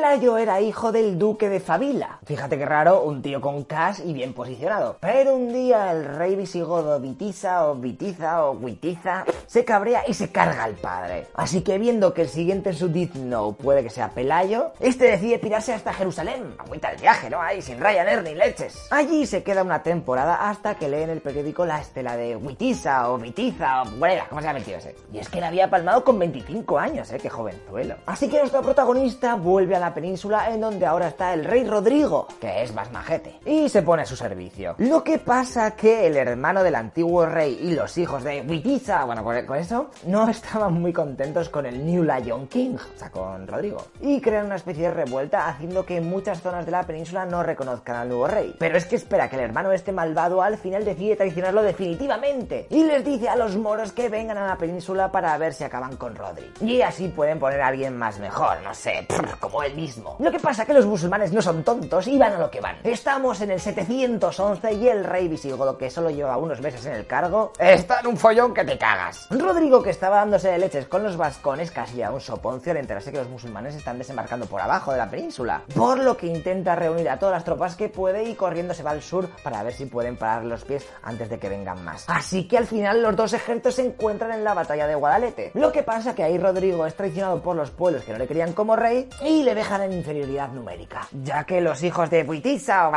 Pelayo 0.05 0.38
era 0.38 0.61
hijo 0.61 0.91
del 0.91 1.17
duque 1.17 1.49
de 1.49 1.59
Favila. 1.59 2.19
Fíjate 2.25 2.59
qué 2.59 2.65
raro, 2.67 3.01
un 3.01 3.23
tío 3.23 3.41
con 3.41 3.63
cash 3.63 4.01
y 4.05 4.13
bien 4.13 4.33
posicionado. 4.33 4.97
Pero 4.99 5.33
un 5.33 5.51
día 5.51 5.91
el 5.91 6.05
rey 6.05 6.35
visigodo 6.35 6.99
Vitiza 6.99 7.67
o 7.67 7.73
Vitiza 7.73 8.45
o 8.45 8.51
Witiza 8.51 9.25
se 9.47 9.65
cabrea 9.65 10.03
y 10.07 10.13
se 10.13 10.31
carga 10.31 10.63
al 10.63 10.75
padre. 10.75 11.25
Así 11.33 11.61
que 11.61 11.79
viendo 11.79 12.13
que 12.13 12.21
el 12.21 12.29
siguiente 12.29 12.69
en 12.69 12.75
su 12.75 12.88
no 13.15 13.53
puede 13.53 13.81
que 13.81 13.89
sea 13.89 14.09
Pelayo, 14.09 14.73
este 14.79 15.05
decide 15.05 15.39
pirarse 15.39 15.73
hasta 15.73 15.91
Jerusalén. 15.91 16.53
Agüita 16.59 16.91
el 16.91 17.01
viaje, 17.01 17.27
¿no? 17.31 17.41
Ahí 17.41 17.63
sin 17.63 17.79
Ryanair 17.79 18.21
ni 18.21 18.35
leches. 18.35 18.88
Allí 18.91 19.25
se 19.25 19.41
queda 19.41 19.63
una 19.63 19.81
temporada 19.81 20.47
hasta 20.47 20.75
que 20.75 20.88
lee 20.88 21.01
en 21.01 21.09
el 21.09 21.21
periódico 21.21 21.65
la 21.65 21.81
estela 21.81 22.15
de 22.15 22.35
Witiza 22.35 23.09
o 23.09 23.17
Vitiza 23.17 23.81
o... 23.81 23.85
Bueno, 23.97 24.21
¿cómo 24.29 24.39
se 24.39 24.49
ha 24.49 24.53
metido 24.53 24.77
ese? 24.77 24.95
Y 25.11 25.17
es 25.17 25.29
que 25.29 25.41
la 25.41 25.47
había 25.47 25.67
palmado 25.67 26.03
con 26.03 26.19
25 26.19 26.77
años, 26.77 27.11
¿eh? 27.11 27.17
Qué 27.19 27.29
jovenzuelo. 27.31 27.95
Así 28.05 28.29
que 28.29 28.38
nuestro 28.38 28.61
protagonista 28.61 29.33
vuelve 29.33 29.75
a 29.75 29.79
la 29.79 29.94
península 29.95 30.51
en 30.51 30.61
donde 30.61 30.85
ahora 30.85 31.08
está 31.08 31.33
el 31.33 31.45
rey 31.45 31.63
Rodrigo, 31.63 32.28
que 32.40 32.61
es 32.61 32.72
más 32.76 32.92
majete, 32.92 33.40
y 33.45 33.67
se 33.69 33.81
pone 33.81 34.03
a 34.03 34.06
su 34.06 34.15
servicio. 34.15 34.76
Lo 34.78 35.03
que 35.03 35.17
pasa 35.17 35.76
que 35.76 36.06
el 36.06 36.17
hermano 36.17 36.61
del 36.61 36.76
antiguo 36.76 37.26
rey 37.26 37.58
y 37.60 37.72
los 37.72 37.97
hijos 37.97 38.24
de 38.24 38.42
Witiza, 38.42 39.06
bueno, 39.06 39.24
con 39.24 39.58
eso, 39.58 39.90
no 40.06 40.29
estaban 40.29 40.74
muy 40.74 40.94
contentos 40.94 41.49
con 41.49 41.65
el 41.65 41.83
New 41.83 42.03
Lion 42.03 42.47
King, 42.47 42.76
o 42.76 42.99
sea, 42.99 43.10
con 43.10 43.47
Rodrigo, 43.47 43.88
y 44.01 44.22
crean 44.22 44.45
una 44.45 44.56
especie 44.56 44.83
de 44.83 44.94
revuelta 44.94 45.47
haciendo 45.47 45.85
que 45.85 46.01
muchas 46.01 46.42
zonas 46.42 46.65
de 46.65 46.72
la 46.72 46.83
península 46.83 47.26
no 47.26 47.42
reconozcan 47.42 47.95
al 47.95 48.10
nuevo 48.10 48.28
rey. 48.28 48.56
Pero 48.60 48.78
es 48.78 48.85
que 48.85 48.97
espera 48.97 49.29
que 49.29 49.38
el 49.38 49.44
hermano 49.44 49.72
este 49.72 49.92
malvado 49.92 50.42
al 50.42 50.58
final 50.58 50.83
decide 50.83 51.15
traicionarlo 51.15 51.63
definitivamente 51.63 52.67
y 52.69 52.83
les 52.83 53.06
dice 53.06 53.29
a 53.29 53.35
los 53.35 53.56
moros 53.56 53.94
que 53.94 54.10
vengan 54.10 54.38
a 54.38 54.47
la 54.47 54.58
península 54.58 55.11
para 55.11 55.38
ver 55.38 55.53
si 55.53 55.63
acaban 55.63 55.95
con 55.95 56.15
Rodri. 56.15 56.51
Y 56.61 56.81
así 56.81 57.08
pueden 57.08 57.40
poner 57.40 57.61
a 57.61 57.67
alguien 57.67 57.97
más 57.97 58.19
mejor, 58.19 58.61
no 58.63 58.74
sé, 58.74 59.08
como 59.40 59.63
él 59.63 59.74
mismo. 59.75 60.15
Lo 60.19 60.31
que 60.31 60.40
pasa 60.40 60.63
es 60.63 60.67
que 60.67 60.74
los 60.74 60.85
musulmanes 60.85 61.31
no 61.31 61.41
son 61.41 61.63
tontos 61.63 62.08
y 62.08 62.17
van 62.17 62.33
a 62.33 62.40
lo 62.40 62.49
que 62.49 62.61
van. 62.61 62.77
Estamos 62.83 63.41
en 63.41 63.51
el 63.51 63.59
711 63.59 64.74
y 64.74 64.88
el 64.88 65.03
rey 65.03 65.27
visigodo, 65.27 65.77
que 65.77 65.90
solo 65.90 66.09
lleva 66.09 66.38
unos 66.38 66.61
meses 66.61 66.85
en 66.85 66.93
el 66.93 67.06
cargo, 67.06 67.51
está 67.59 67.99
en 67.99 68.08
un 68.08 68.17
follón 68.17 68.53
que 68.53 68.63
te 68.63 68.77
cagas. 68.77 69.27
Rodrigo, 69.29 69.83
que 69.83 69.90
estaba 69.90 70.17
dándose 70.17 70.49
de 70.49 70.58
leches 70.58 70.88
con 70.88 71.03
los 71.03 71.17
vascones, 71.17 71.72
casi 71.72 72.01
a 72.01 72.11
un 72.11 72.22
soponcio 72.22 72.72
al 72.72 72.77
enterarse 72.77 73.11
que 73.11 73.17
los 73.17 73.29
musulmanes 73.29 73.75
están 73.75 73.97
desembarcando 73.97 74.45
por 74.45 74.61
abajo 74.61 74.91
de 74.91 74.97
la 74.97 75.09
península. 75.09 75.63
Por 75.74 75.99
lo 75.99 76.17
que 76.17 76.27
intenta 76.27 76.75
reunir 76.75 77.09
a 77.09 77.19
todas 77.19 77.33
las 77.33 77.43
tropas 77.43 77.75
que 77.75 77.90
puede 77.90 78.24
y 78.24 78.35
corriendo 78.35 78.74
se 78.74 78.83
va 78.83 78.91
al 78.91 79.01
sur 79.01 79.29
para 79.43 79.63
ver 79.63 79.74
si 79.74 79.85
pueden 79.85 80.17
parar 80.17 80.45
los 80.45 80.63
pies 80.63 80.88
antes 81.03 81.29
de 81.29 81.40
que 81.40 81.49
vengan 81.49 81.83
más. 81.83 82.06
Así 82.08 82.47
que 82.47 82.58
al 82.58 82.67
final 82.67 83.01
los 83.01 83.15
dos 83.15 83.33
ejércitos 83.33 83.75
se 83.75 83.85
encuentran 83.85 84.31
en 84.31 84.43
la 84.43 84.53
batalla 84.53 84.88
de 84.88 84.95
Guadalete. 84.95 85.51
Lo 85.53 85.72
que 85.72 85.83
pasa 85.83 86.15
que 86.15 86.24
ahí 86.24 86.38
Rodrigo 86.38 86.85
es 86.85 86.95
traicionado 86.95 87.41
por 87.41 87.56
los 87.56 87.72
pueblos 87.72 88.03
que 88.03 88.11
no 88.11 88.17
le 88.17 88.27
querían 88.27 88.53
como 88.53 88.75
rey 88.75 89.09
y 89.22 89.43
le 89.43 89.53
dejan 89.65 89.81
en 89.81 89.93
inferioridad 89.93 90.49
numérica, 90.49 91.07
ya 91.23 91.43
que 91.43 91.59
los 91.59 91.81
hijos 91.81 92.11
de 92.11 92.23
Buitiza 92.23 92.87
o 92.87 92.95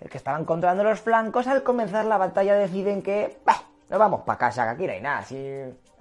el 0.00 0.10
que 0.10 0.18
estaban 0.18 0.44
controlando 0.44 0.82
los 0.82 1.00
flancos, 1.00 1.46
al 1.46 1.62
comenzar 1.62 2.06
la 2.06 2.18
batalla 2.18 2.54
deciden 2.54 3.02
que, 3.02 3.38
bah, 3.44 3.62
no 3.88 4.00
vamos 4.00 4.22
para 4.22 4.36
casa, 4.36 4.64
que 4.64 4.70
aquí 4.70 4.86
no 4.88 4.92
hay 4.94 5.00
nada, 5.00 5.22
si... 5.22 5.38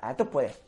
Ah, 0.01 0.15
tú 0.15 0.27
puedes, 0.27 0.59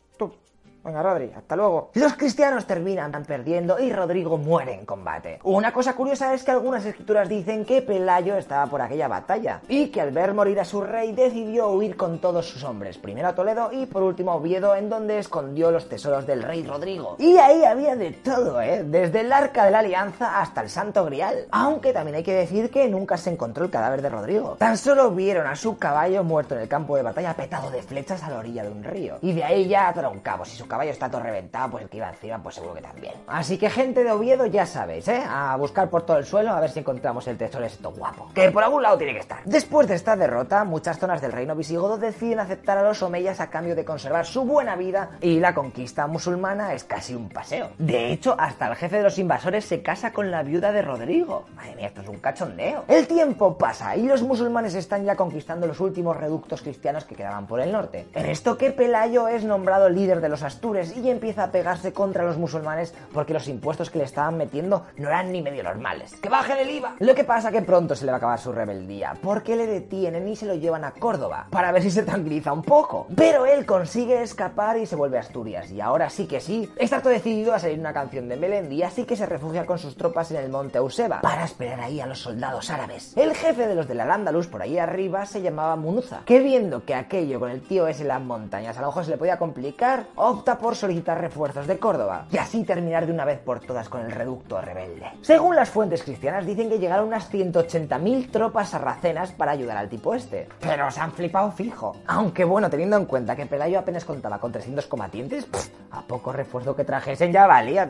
Venga, 0.83 1.03
Rodri, 1.03 1.31
hasta 1.35 1.56
luego. 1.56 1.92
Los 1.94 2.13
cristianos 2.13 2.65
terminan 2.65 3.12
perdiendo 3.26 3.79
y 3.79 3.92
Rodrigo 3.92 4.38
muere 4.38 4.74
en 4.74 4.85
combate. 4.85 5.40
Una 5.44 5.74
cosa 5.74 5.94
curiosa 5.94 6.33
es 6.33 6.44
que 6.44 6.51
algunas 6.51 6.85
escrituras 6.85 7.28
dicen 7.28 7.65
que 7.65 7.81
Pelayo 7.81 8.38
estaba 8.38 8.65
por 8.67 8.81
aquella 8.81 9.08
batalla 9.08 9.62
y 9.67 9.90
que 9.90 10.01
al 10.01 10.12
ver 10.12 10.33
morir 10.33 10.60
a 10.60 10.65
su 10.65 10.81
rey 10.81 11.12
decidió 11.12 11.69
huir 11.69 11.97
con 11.97 12.19
todos 12.19 12.47
sus 12.47 12.63
hombres, 12.63 12.97
primero 12.97 13.28
a 13.28 13.35
Toledo 13.35 13.72
y 13.74 13.88
por 13.88 14.03
último 14.03 14.31
a 14.31 14.35
Oviedo, 14.35 14.76
en 14.76 14.90
donde 14.90 15.19
escondió 15.19 15.69
los 15.69 15.90
tesoros 15.90 16.26
del 16.26 16.44
rey 16.44 16.65
Rodrigo. 16.65 17.15
Y 17.19 17.38
ahí 17.38 17.63
había 17.65 17.95
de 17.95 18.12
todo, 18.12 18.62
¿eh? 18.62 18.83
Desde 18.83 19.22
el 19.22 19.33
arca 19.33 19.65
de 19.65 19.72
la 19.72 19.79
alianza 19.79 20.40
hasta 20.40 20.62
el 20.62 20.69
santo 20.69 21.03
grial. 21.06 21.45
Aunque 21.51 21.92
también 21.92 22.15
hay 22.15 22.24
que 22.24 22.33
decir 22.33 22.72
que 22.72 22.88
nunca 22.88 23.17
se 23.17 23.31
encontró 23.31 23.65
el 23.65 23.72
cadáver 23.72 24.01
de 24.01 24.10
Rodrigo. 24.10 24.56
Tan 24.58 24.78
solo 24.78 25.12
vieron 25.12 25.45
a 25.45 25.56
su 25.56 25.78
caballo 25.78 26.24
muerto 26.24 26.56
en 26.56 26.62
el 26.62 26.67
campo 26.69 26.95
de 26.95 27.03
batalla 27.03 27.33
petado 27.33 27.69
de 27.69 27.81
flechas 27.81 28.24
a 28.24 28.29
la 28.29 28.38
orilla 28.38 28.63
de 28.63 28.72
un 28.72 28.83
río. 28.83 29.17
Y 29.22 29.33
de 29.33 29.44
ahí 29.44 29.67
ya 29.67 29.94
un 30.10 30.19
cabo. 30.19 30.45
Si 30.45 30.56
su 30.56 30.68
caballo 30.69 30.91
está 30.91 31.09
todo 31.09 31.21
reventado, 31.21 31.71
pues 31.71 31.83
el 31.83 31.89
que 31.89 31.97
iba 31.97 32.07
encima, 32.07 32.41
pues 32.41 32.55
seguro 32.55 32.73
que 32.73 32.81
también. 32.81 33.15
Así 33.27 33.57
que 33.57 33.69
gente 33.69 34.05
de 34.05 34.11
Oviedo, 34.11 34.45
ya 34.45 34.65
sabéis, 34.65 35.09
¿eh? 35.09 35.21
A 35.27 35.57
buscar 35.57 35.89
por 35.89 36.03
todo 36.03 36.17
el 36.17 36.25
suelo 36.25 36.51
a 36.51 36.59
ver 36.61 36.69
si 36.69 36.79
encontramos 36.79 37.27
el 37.27 37.37
tesoro 37.37 37.65
esto 37.65 37.91
guapo. 37.91 38.29
Que 38.33 38.51
por 38.51 38.63
algún 38.63 38.83
lado 38.83 38.97
tiene 38.97 39.13
que 39.13 39.19
estar. 39.19 39.41
Después 39.43 39.87
de 39.87 39.95
esta 39.95 40.15
derrota, 40.15 40.63
muchas 40.63 40.97
zonas 40.97 41.21
del 41.21 41.33
reino 41.33 41.55
visigodo 41.55 41.97
deciden 41.97 42.39
aceptar 42.39 42.77
a 42.77 42.83
los 42.83 43.01
omeyas 43.03 43.41
a 43.41 43.49
cambio 43.49 43.75
de 43.75 43.83
conservar 43.83 44.25
su 44.25 44.43
buena 44.43 44.75
vida 44.75 45.11
y 45.19 45.39
la 45.39 45.53
conquista 45.53 46.07
musulmana 46.07 46.73
es 46.73 46.83
casi 46.83 47.15
un 47.15 47.27
paseo. 47.29 47.71
De 47.77 48.11
hecho, 48.11 48.35
hasta 48.37 48.67
el 48.67 48.75
jefe 48.75 48.97
de 48.97 49.03
los 49.03 49.17
invasores 49.17 49.65
se 49.65 49.81
casa 49.81 50.13
con 50.13 50.31
la 50.31 50.43
viuda 50.43 50.71
de 50.71 50.81
Rodrigo. 50.81 51.45
Madre 51.55 51.75
mía, 51.75 51.87
esto 51.87 52.01
es 52.01 52.07
un 52.07 52.19
cachondeo. 52.19 52.85
El 52.87 53.07
tiempo 53.07 53.57
pasa 53.57 53.95
y 53.95 54.03
los 54.03 54.21
musulmanes 54.21 54.75
están 54.75 55.03
ya 55.03 55.15
conquistando 55.15 55.67
los 55.67 55.79
últimos 55.79 56.15
reductos 56.15 56.61
cristianos 56.61 57.05
que 57.05 57.15
quedaban 57.15 57.47
por 57.47 57.59
el 57.59 57.71
norte. 57.71 58.07
En 58.13 58.25
esto 58.25 58.57
que 58.57 58.71
Pelayo 58.71 59.27
es 59.27 59.43
nombrado 59.43 59.89
líder 59.89 60.21
de 60.21 60.29
los 60.29 60.43
Y 60.61 61.09
empieza 61.09 61.45
a 61.45 61.51
pegarse 61.51 61.93
contra 61.93 62.24
los 62.24 62.38
musulmanes 62.38 62.93
porque 63.13 63.33
los 63.33 63.47
impuestos 63.47 63.90
que 63.90 63.97
le 63.97 64.03
estaban 64.03 64.38
metiendo 64.38 64.85
no 64.97 65.08
eran 65.08 65.31
ni 65.31 65.42
medio 65.42 65.63
normales. 65.63 66.15
¡Que 66.22 66.29
bajen 66.29 66.58
el 66.58 66.69
IVA! 66.69 66.95
Lo 66.99 67.15
que 67.15 67.24
pasa 67.24 67.51
que 67.51 67.61
pronto 67.61 67.95
se 67.95 68.06
le 68.06 68.11
va 68.11 68.17
a 68.17 68.19
acabar 68.19 68.40
su 68.40 68.51
rebeldía, 68.51 69.15
porque 69.22 69.56
le 69.56 69.67
detienen 69.67 70.27
y 70.27 70.35
se 70.35 70.45
lo 70.45 70.56
llevan 70.56 70.83
a 70.83 70.92
Córdoba, 70.92 71.47
para 71.49 71.72
ver 71.72 71.81
si 71.81 71.92
se 71.92 72.03
tranquiliza 72.03 72.51
un 72.51 72.63
poco. 72.63 73.08
Pero 73.15 73.45
él 73.45 73.65
consigue 73.65 74.22
escapar 74.22 74.77
y 74.77 74.85
se 74.85 74.95
vuelve 74.95 75.17
a 75.17 75.22
Asturias, 75.22 75.72
y 75.72 75.81
ahora 75.81 76.09
sí 76.09 76.27
que 76.27 76.42
sí, 76.42 76.69
está 76.75 77.01
todo 77.01 77.13
decidido 77.13 77.53
a 77.53 77.59
salir 77.59 77.79
una 77.79 77.93
canción 77.93 78.27
de 78.27 78.38
Melendi, 78.38 78.83
así 78.83 79.06
que 79.06 79.15
se 79.15 79.25
refugia 79.25 79.65
con 79.65 79.79
sus 79.79 79.95
tropas 79.95 80.31
en 80.31 80.38
el 80.38 80.49
monte 80.49 80.77
Euseba, 80.77 81.22
para 81.22 81.45
esperar 81.45 81.79
ahí 81.79 81.99
a 82.01 82.06
los 82.06 82.19
soldados 82.19 82.69
árabes. 82.69 83.15
El 83.15 83.33
jefe 83.33 83.67
de 83.67 83.75
los 83.75 83.88
de 83.88 83.95
la 83.95 84.13
Andalus 84.13 84.47
por 84.47 84.61
ahí 84.61 84.77
arriba 84.77 85.25
se 85.25 85.42
llamaba 85.42 85.75
Munuza, 85.75 86.22
que 86.25 86.40
viendo 86.40 86.83
que 86.83 86.95
aquello 86.95 87.40
con 87.40 87.49
el 87.49 87.61
tío 87.61 87.88
ese 87.88 88.01
en 88.01 88.09
las 88.09 88.22
montañas 88.22 88.77
a 88.77 88.81
lo 88.81 88.88
mejor 88.88 89.06
se 89.06 89.11
le 89.11 89.17
podía 89.17 89.38
complicar, 89.38 90.08
opta 90.15 90.48
por 90.57 90.75
solicitar 90.75 91.19
refuerzos 91.19 91.67
de 91.67 91.77
Córdoba 91.77 92.25
y 92.31 92.37
así 92.37 92.63
terminar 92.63 93.05
de 93.05 93.13
una 93.13 93.25
vez 93.25 93.39
por 93.39 93.59
todas 93.59 93.89
con 93.89 94.01
el 94.01 94.11
reducto 94.11 94.59
rebelde. 94.61 95.11
Según 95.21 95.55
las 95.55 95.69
fuentes 95.69 96.03
cristianas 96.03 96.45
dicen 96.45 96.69
que 96.69 96.79
llegaron 96.79 97.07
unas 97.07 97.31
180.000 97.31 98.31
tropas 98.31 98.69
sarracenas 98.69 99.31
para 99.31 99.51
ayudar 99.51 99.77
al 99.77 99.89
tipo 99.89 100.15
este. 100.15 100.47
Pero 100.59 100.89
se 100.91 100.99
han 100.99 101.11
flipado 101.11 101.51
fijo. 101.51 101.95
Aunque 102.07 102.43
bueno, 102.43 102.69
teniendo 102.69 102.97
en 102.97 103.05
cuenta 103.05 103.35
que 103.35 103.45
Pelayo 103.45 103.79
apenas 103.79 104.05
contaba 104.05 104.39
con 104.39 104.51
300 104.51 104.87
combatientes, 104.87 105.47
a 105.91 106.01
poco 106.01 106.31
refuerzo 106.31 106.75
que 106.75 106.83
trajesen 106.83 107.31
ya 107.31 107.47
valía 107.47 107.87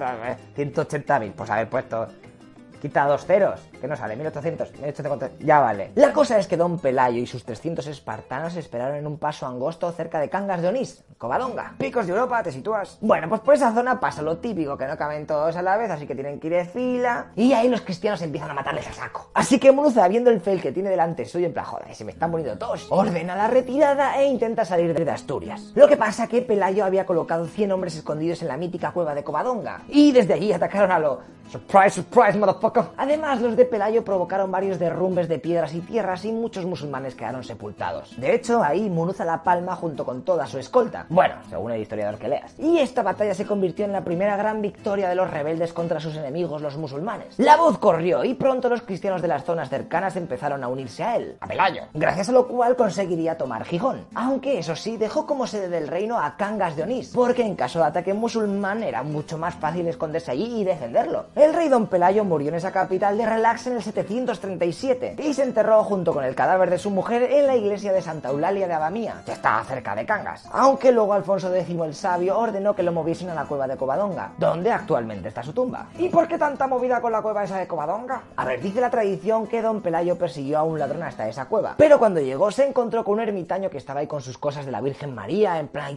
180.000. 0.56 1.34
Pues 1.34 1.50
haber 1.50 1.70
puesto 1.70 2.08
Quita 2.82 3.06
dos 3.06 3.26
ceros, 3.26 3.60
que 3.80 3.88
no 3.88 3.96
sale, 3.96 4.16
1800, 4.16 4.72
1850, 4.74 5.44
ya 5.46 5.60
vale. 5.60 5.92
La 5.96 6.14
cosa 6.14 6.38
es 6.38 6.48
que 6.48 6.58
Don 6.58 6.80
Pelayo 6.80 7.20
y 7.20 7.28
sus 7.28 7.44
300 7.44 7.88
espartanos 7.88 8.56
esperaron 8.56 8.98
en 8.98 9.08
un 9.08 9.18
paso 9.18 9.48
angosto 9.48 9.92
cerca 9.92 10.20
de 10.20 10.30
Cangas 10.30 10.62
de 10.62 10.68
Onís, 10.68 11.04
Covadonga. 11.18 11.76
Picos 11.78 12.06
de 12.06 12.14
Europa, 12.14 12.44
te 12.44 12.52
sitúas. 12.52 12.98
Bueno, 13.02 13.28
pues 13.30 13.42
por 13.42 13.56
esa 13.56 13.74
zona 13.74 14.00
pasa 14.00 14.22
lo 14.22 14.38
típico, 14.38 14.78
que 14.78 14.88
no 14.88 14.98
caben 14.98 15.26
todos 15.26 15.56
a 15.56 15.62
la 15.62 15.78
vez, 15.78 15.90
así 15.90 16.06
que 16.06 16.16
tienen 16.16 16.40
que 16.40 16.48
ir 16.48 16.54
de 16.54 16.66
fila. 16.66 17.32
Y 17.36 17.54
ahí 17.54 17.70
los 17.70 17.82
cristianos 17.82 18.22
empiezan 18.22 18.52
a 18.52 18.54
matarles 18.54 18.88
a 18.88 18.94
saco. 18.94 19.30
Así 19.34 19.60
que 19.60 19.72
Munuza, 19.72 20.08
viendo 20.08 20.30
el 20.30 20.42
fail 20.42 20.62
que 20.62 20.72
tiene 20.72 20.90
delante 20.90 21.26
suyo, 21.26 21.48
en 21.48 21.54
plan, 21.54 21.66
joder, 21.66 21.94
se 21.96 22.06
me 22.06 22.12
están 22.12 22.32
poniendo 22.32 22.58
todos, 22.58 22.88
ordena 22.90 23.36
la 23.36 23.48
retirada 23.48 24.20
e 24.20 24.26
intenta 24.26 24.66
salir 24.66 24.94
de 24.94 25.10
Asturias. 25.12 25.72
Lo 25.76 25.88
que 25.88 25.98
pasa 25.98 26.28
que 26.28 26.42
Pelayo 26.42 26.86
había 26.86 27.06
colocado 27.06 27.46
100 27.46 27.72
hombres 27.72 27.96
escondidos 27.96 28.42
en 28.42 28.48
la 28.48 28.58
mítica 28.58 28.92
cueva 28.92 29.14
de 29.14 29.24
Covadonga. 29.24 29.82
Y 29.88 30.12
desde 30.12 30.34
allí 30.34 30.52
atacaron 30.54 30.92
a 30.92 31.00
lo... 31.00 31.40
Surprise, 31.50 31.90
surprise, 31.90 32.38
motherfucker. 32.38 32.84
Además, 32.96 33.42
los 33.42 33.58
de 33.58 33.66
Pelayo 33.70 34.04
provocaron 34.04 34.52
varios 34.52 34.80
derrumbes 34.80 35.28
de 35.28 35.40
piedras 35.40 35.74
y 35.74 35.82
tierras 35.82 36.26
y 36.26 36.32
muchos 36.32 36.66
musulmanes 36.66 37.16
quedaron 37.16 37.44
sepultados. 37.44 38.20
De 38.20 38.36
hecho, 38.36 38.64
ahí 38.64 38.90
Munuza 38.90 39.24
la 39.24 39.44
palma 39.44 39.76
junto 39.76 40.04
con 40.04 40.24
toda 40.24 40.46
su 40.46 40.58
escolta. 40.58 41.06
Bueno, 41.10 41.36
según 41.50 41.72
el 41.72 41.82
historiador 41.82 42.20
que 42.20 42.28
leas. 42.28 42.54
Y 42.58 42.80
esta 42.80 43.04
batalla 43.04 43.34
se 43.34 43.46
convirtió 43.46 43.86
en 43.86 43.94
la 43.94 44.04
primera 44.04 44.36
gran 44.36 44.62
victoria 44.62 45.08
de 45.08 45.16
los 45.16 45.30
rebeldes 45.30 45.74
contra 45.74 46.00
sus 46.00 46.16
enemigos, 46.16 46.62
los 46.62 46.76
musulmanes. 46.78 47.38
La 47.38 47.56
voz 47.56 47.78
corrió 47.78 48.24
y 48.24 48.34
pronto 48.34 48.68
los 48.68 48.82
cristianos 48.82 49.22
de 49.22 49.28
las 49.28 49.46
zonas 49.46 49.70
cercanas 49.70 50.16
empezaron 50.16 50.64
a 50.64 50.68
unirse 50.68 51.04
a 51.04 51.16
él, 51.16 51.38
a 51.40 51.48
Pelayo. 51.48 51.84
Gracias 51.94 52.30
a 52.30 52.32
lo 52.32 52.48
cual 52.48 52.76
conseguiría 52.76 53.38
tomar 53.38 53.64
Gijón. 53.64 54.06
Aunque, 54.16 54.60
eso 54.60 54.76
sí, 54.76 54.98
dejó 54.98 55.26
como 55.26 55.48
sede 55.48 55.70
del 55.70 55.88
reino 55.88 56.20
a 56.20 56.36
Cangas 56.36 56.76
de 56.76 56.84
Onís, 56.84 57.12
porque 57.14 57.44
en 57.44 57.56
caso 57.56 57.80
de 57.80 57.86
ataque 57.86 58.14
musulmán 58.14 58.84
era 58.84 59.04
mucho 59.04 59.38
más 59.38 59.56
fácil 59.56 59.88
esconderse 59.88 60.32
allí 60.32 60.62
y 60.62 60.64
defenderlo. 60.64 61.28
El 61.36 61.54
rey 61.54 61.70
Don 61.70 61.88
Pelayo 61.88 62.24
murió 62.24 62.50
en 62.50 62.56
esa 62.56 62.72
capital 62.72 63.18
de 63.18 63.26
relax 63.26 63.59
en 63.68 63.76
el 63.76 63.84
737 63.84 65.16
y 65.20 65.34
se 65.34 65.44
enterró 65.44 65.84
junto 65.84 66.14
con 66.14 66.24
el 66.24 66.36
cadáver 66.36 66.70
de 66.70 66.78
su 66.78 66.90
mujer 66.90 67.24
en 67.24 67.48
la 67.48 67.56
iglesia 67.56 67.94
de 67.94 68.02
Santa 68.02 68.30
Eulalia 68.30 68.68
de 68.68 68.74
Abamía, 68.74 69.22
que 69.26 69.34
está 69.34 69.64
cerca 69.64 69.96
de 69.96 70.06
Cangas. 70.06 70.48
Aunque 70.52 70.92
luego 70.92 71.14
Alfonso 71.14 71.54
X 71.54 71.76
el 71.80 71.96
Sabio 71.96 72.38
ordenó 72.38 72.76
que 72.76 72.84
lo 72.84 72.92
moviesen 72.92 73.30
a 73.30 73.36
la 73.36 73.46
cueva 73.46 73.68
de 73.68 73.78
Covadonga, 73.78 74.34
donde 74.38 74.72
actualmente 74.72 75.30
está 75.30 75.44
su 75.44 75.54
tumba. 75.54 75.88
¿Y 75.98 76.10
por 76.10 76.28
qué 76.28 76.38
tanta 76.38 76.68
movida 76.68 77.02
con 77.02 77.12
la 77.12 77.22
cueva 77.22 77.44
esa 77.44 77.58
de 77.58 77.68
Covadonga? 77.68 78.24
A 78.36 78.46
ver, 78.46 78.62
dice 78.62 78.82
la 78.82 78.90
tradición 78.90 79.48
que 79.48 79.62
Don 79.62 79.82
Pelayo 79.82 80.18
persiguió 80.18 80.60
a 80.60 80.64
un 80.64 80.80
ladrón 80.80 81.04
hasta 81.04 81.28
esa 81.28 81.46
cueva, 81.46 81.76
pero 81.78 82.00
cuando 82.00 82.20
llegó 82.20 82.52
se 82.52 82.68
encontró 82.68 83.04
con 83.04 83.16
un 83.16 83.22
ermitaño 83.22 83.70
que 83.70 83.78
estaba 83.78 84.00
ahí 84.00 84.08
con 84.08 84.22
sus 84.22 84.38
cosas 84.38 84.66
de 84.66 84.72
la 84.72 84.82
Virgen 84.82 85.14
María 85.14 85.60
en 85.60 85.68
plan 85.68 85.90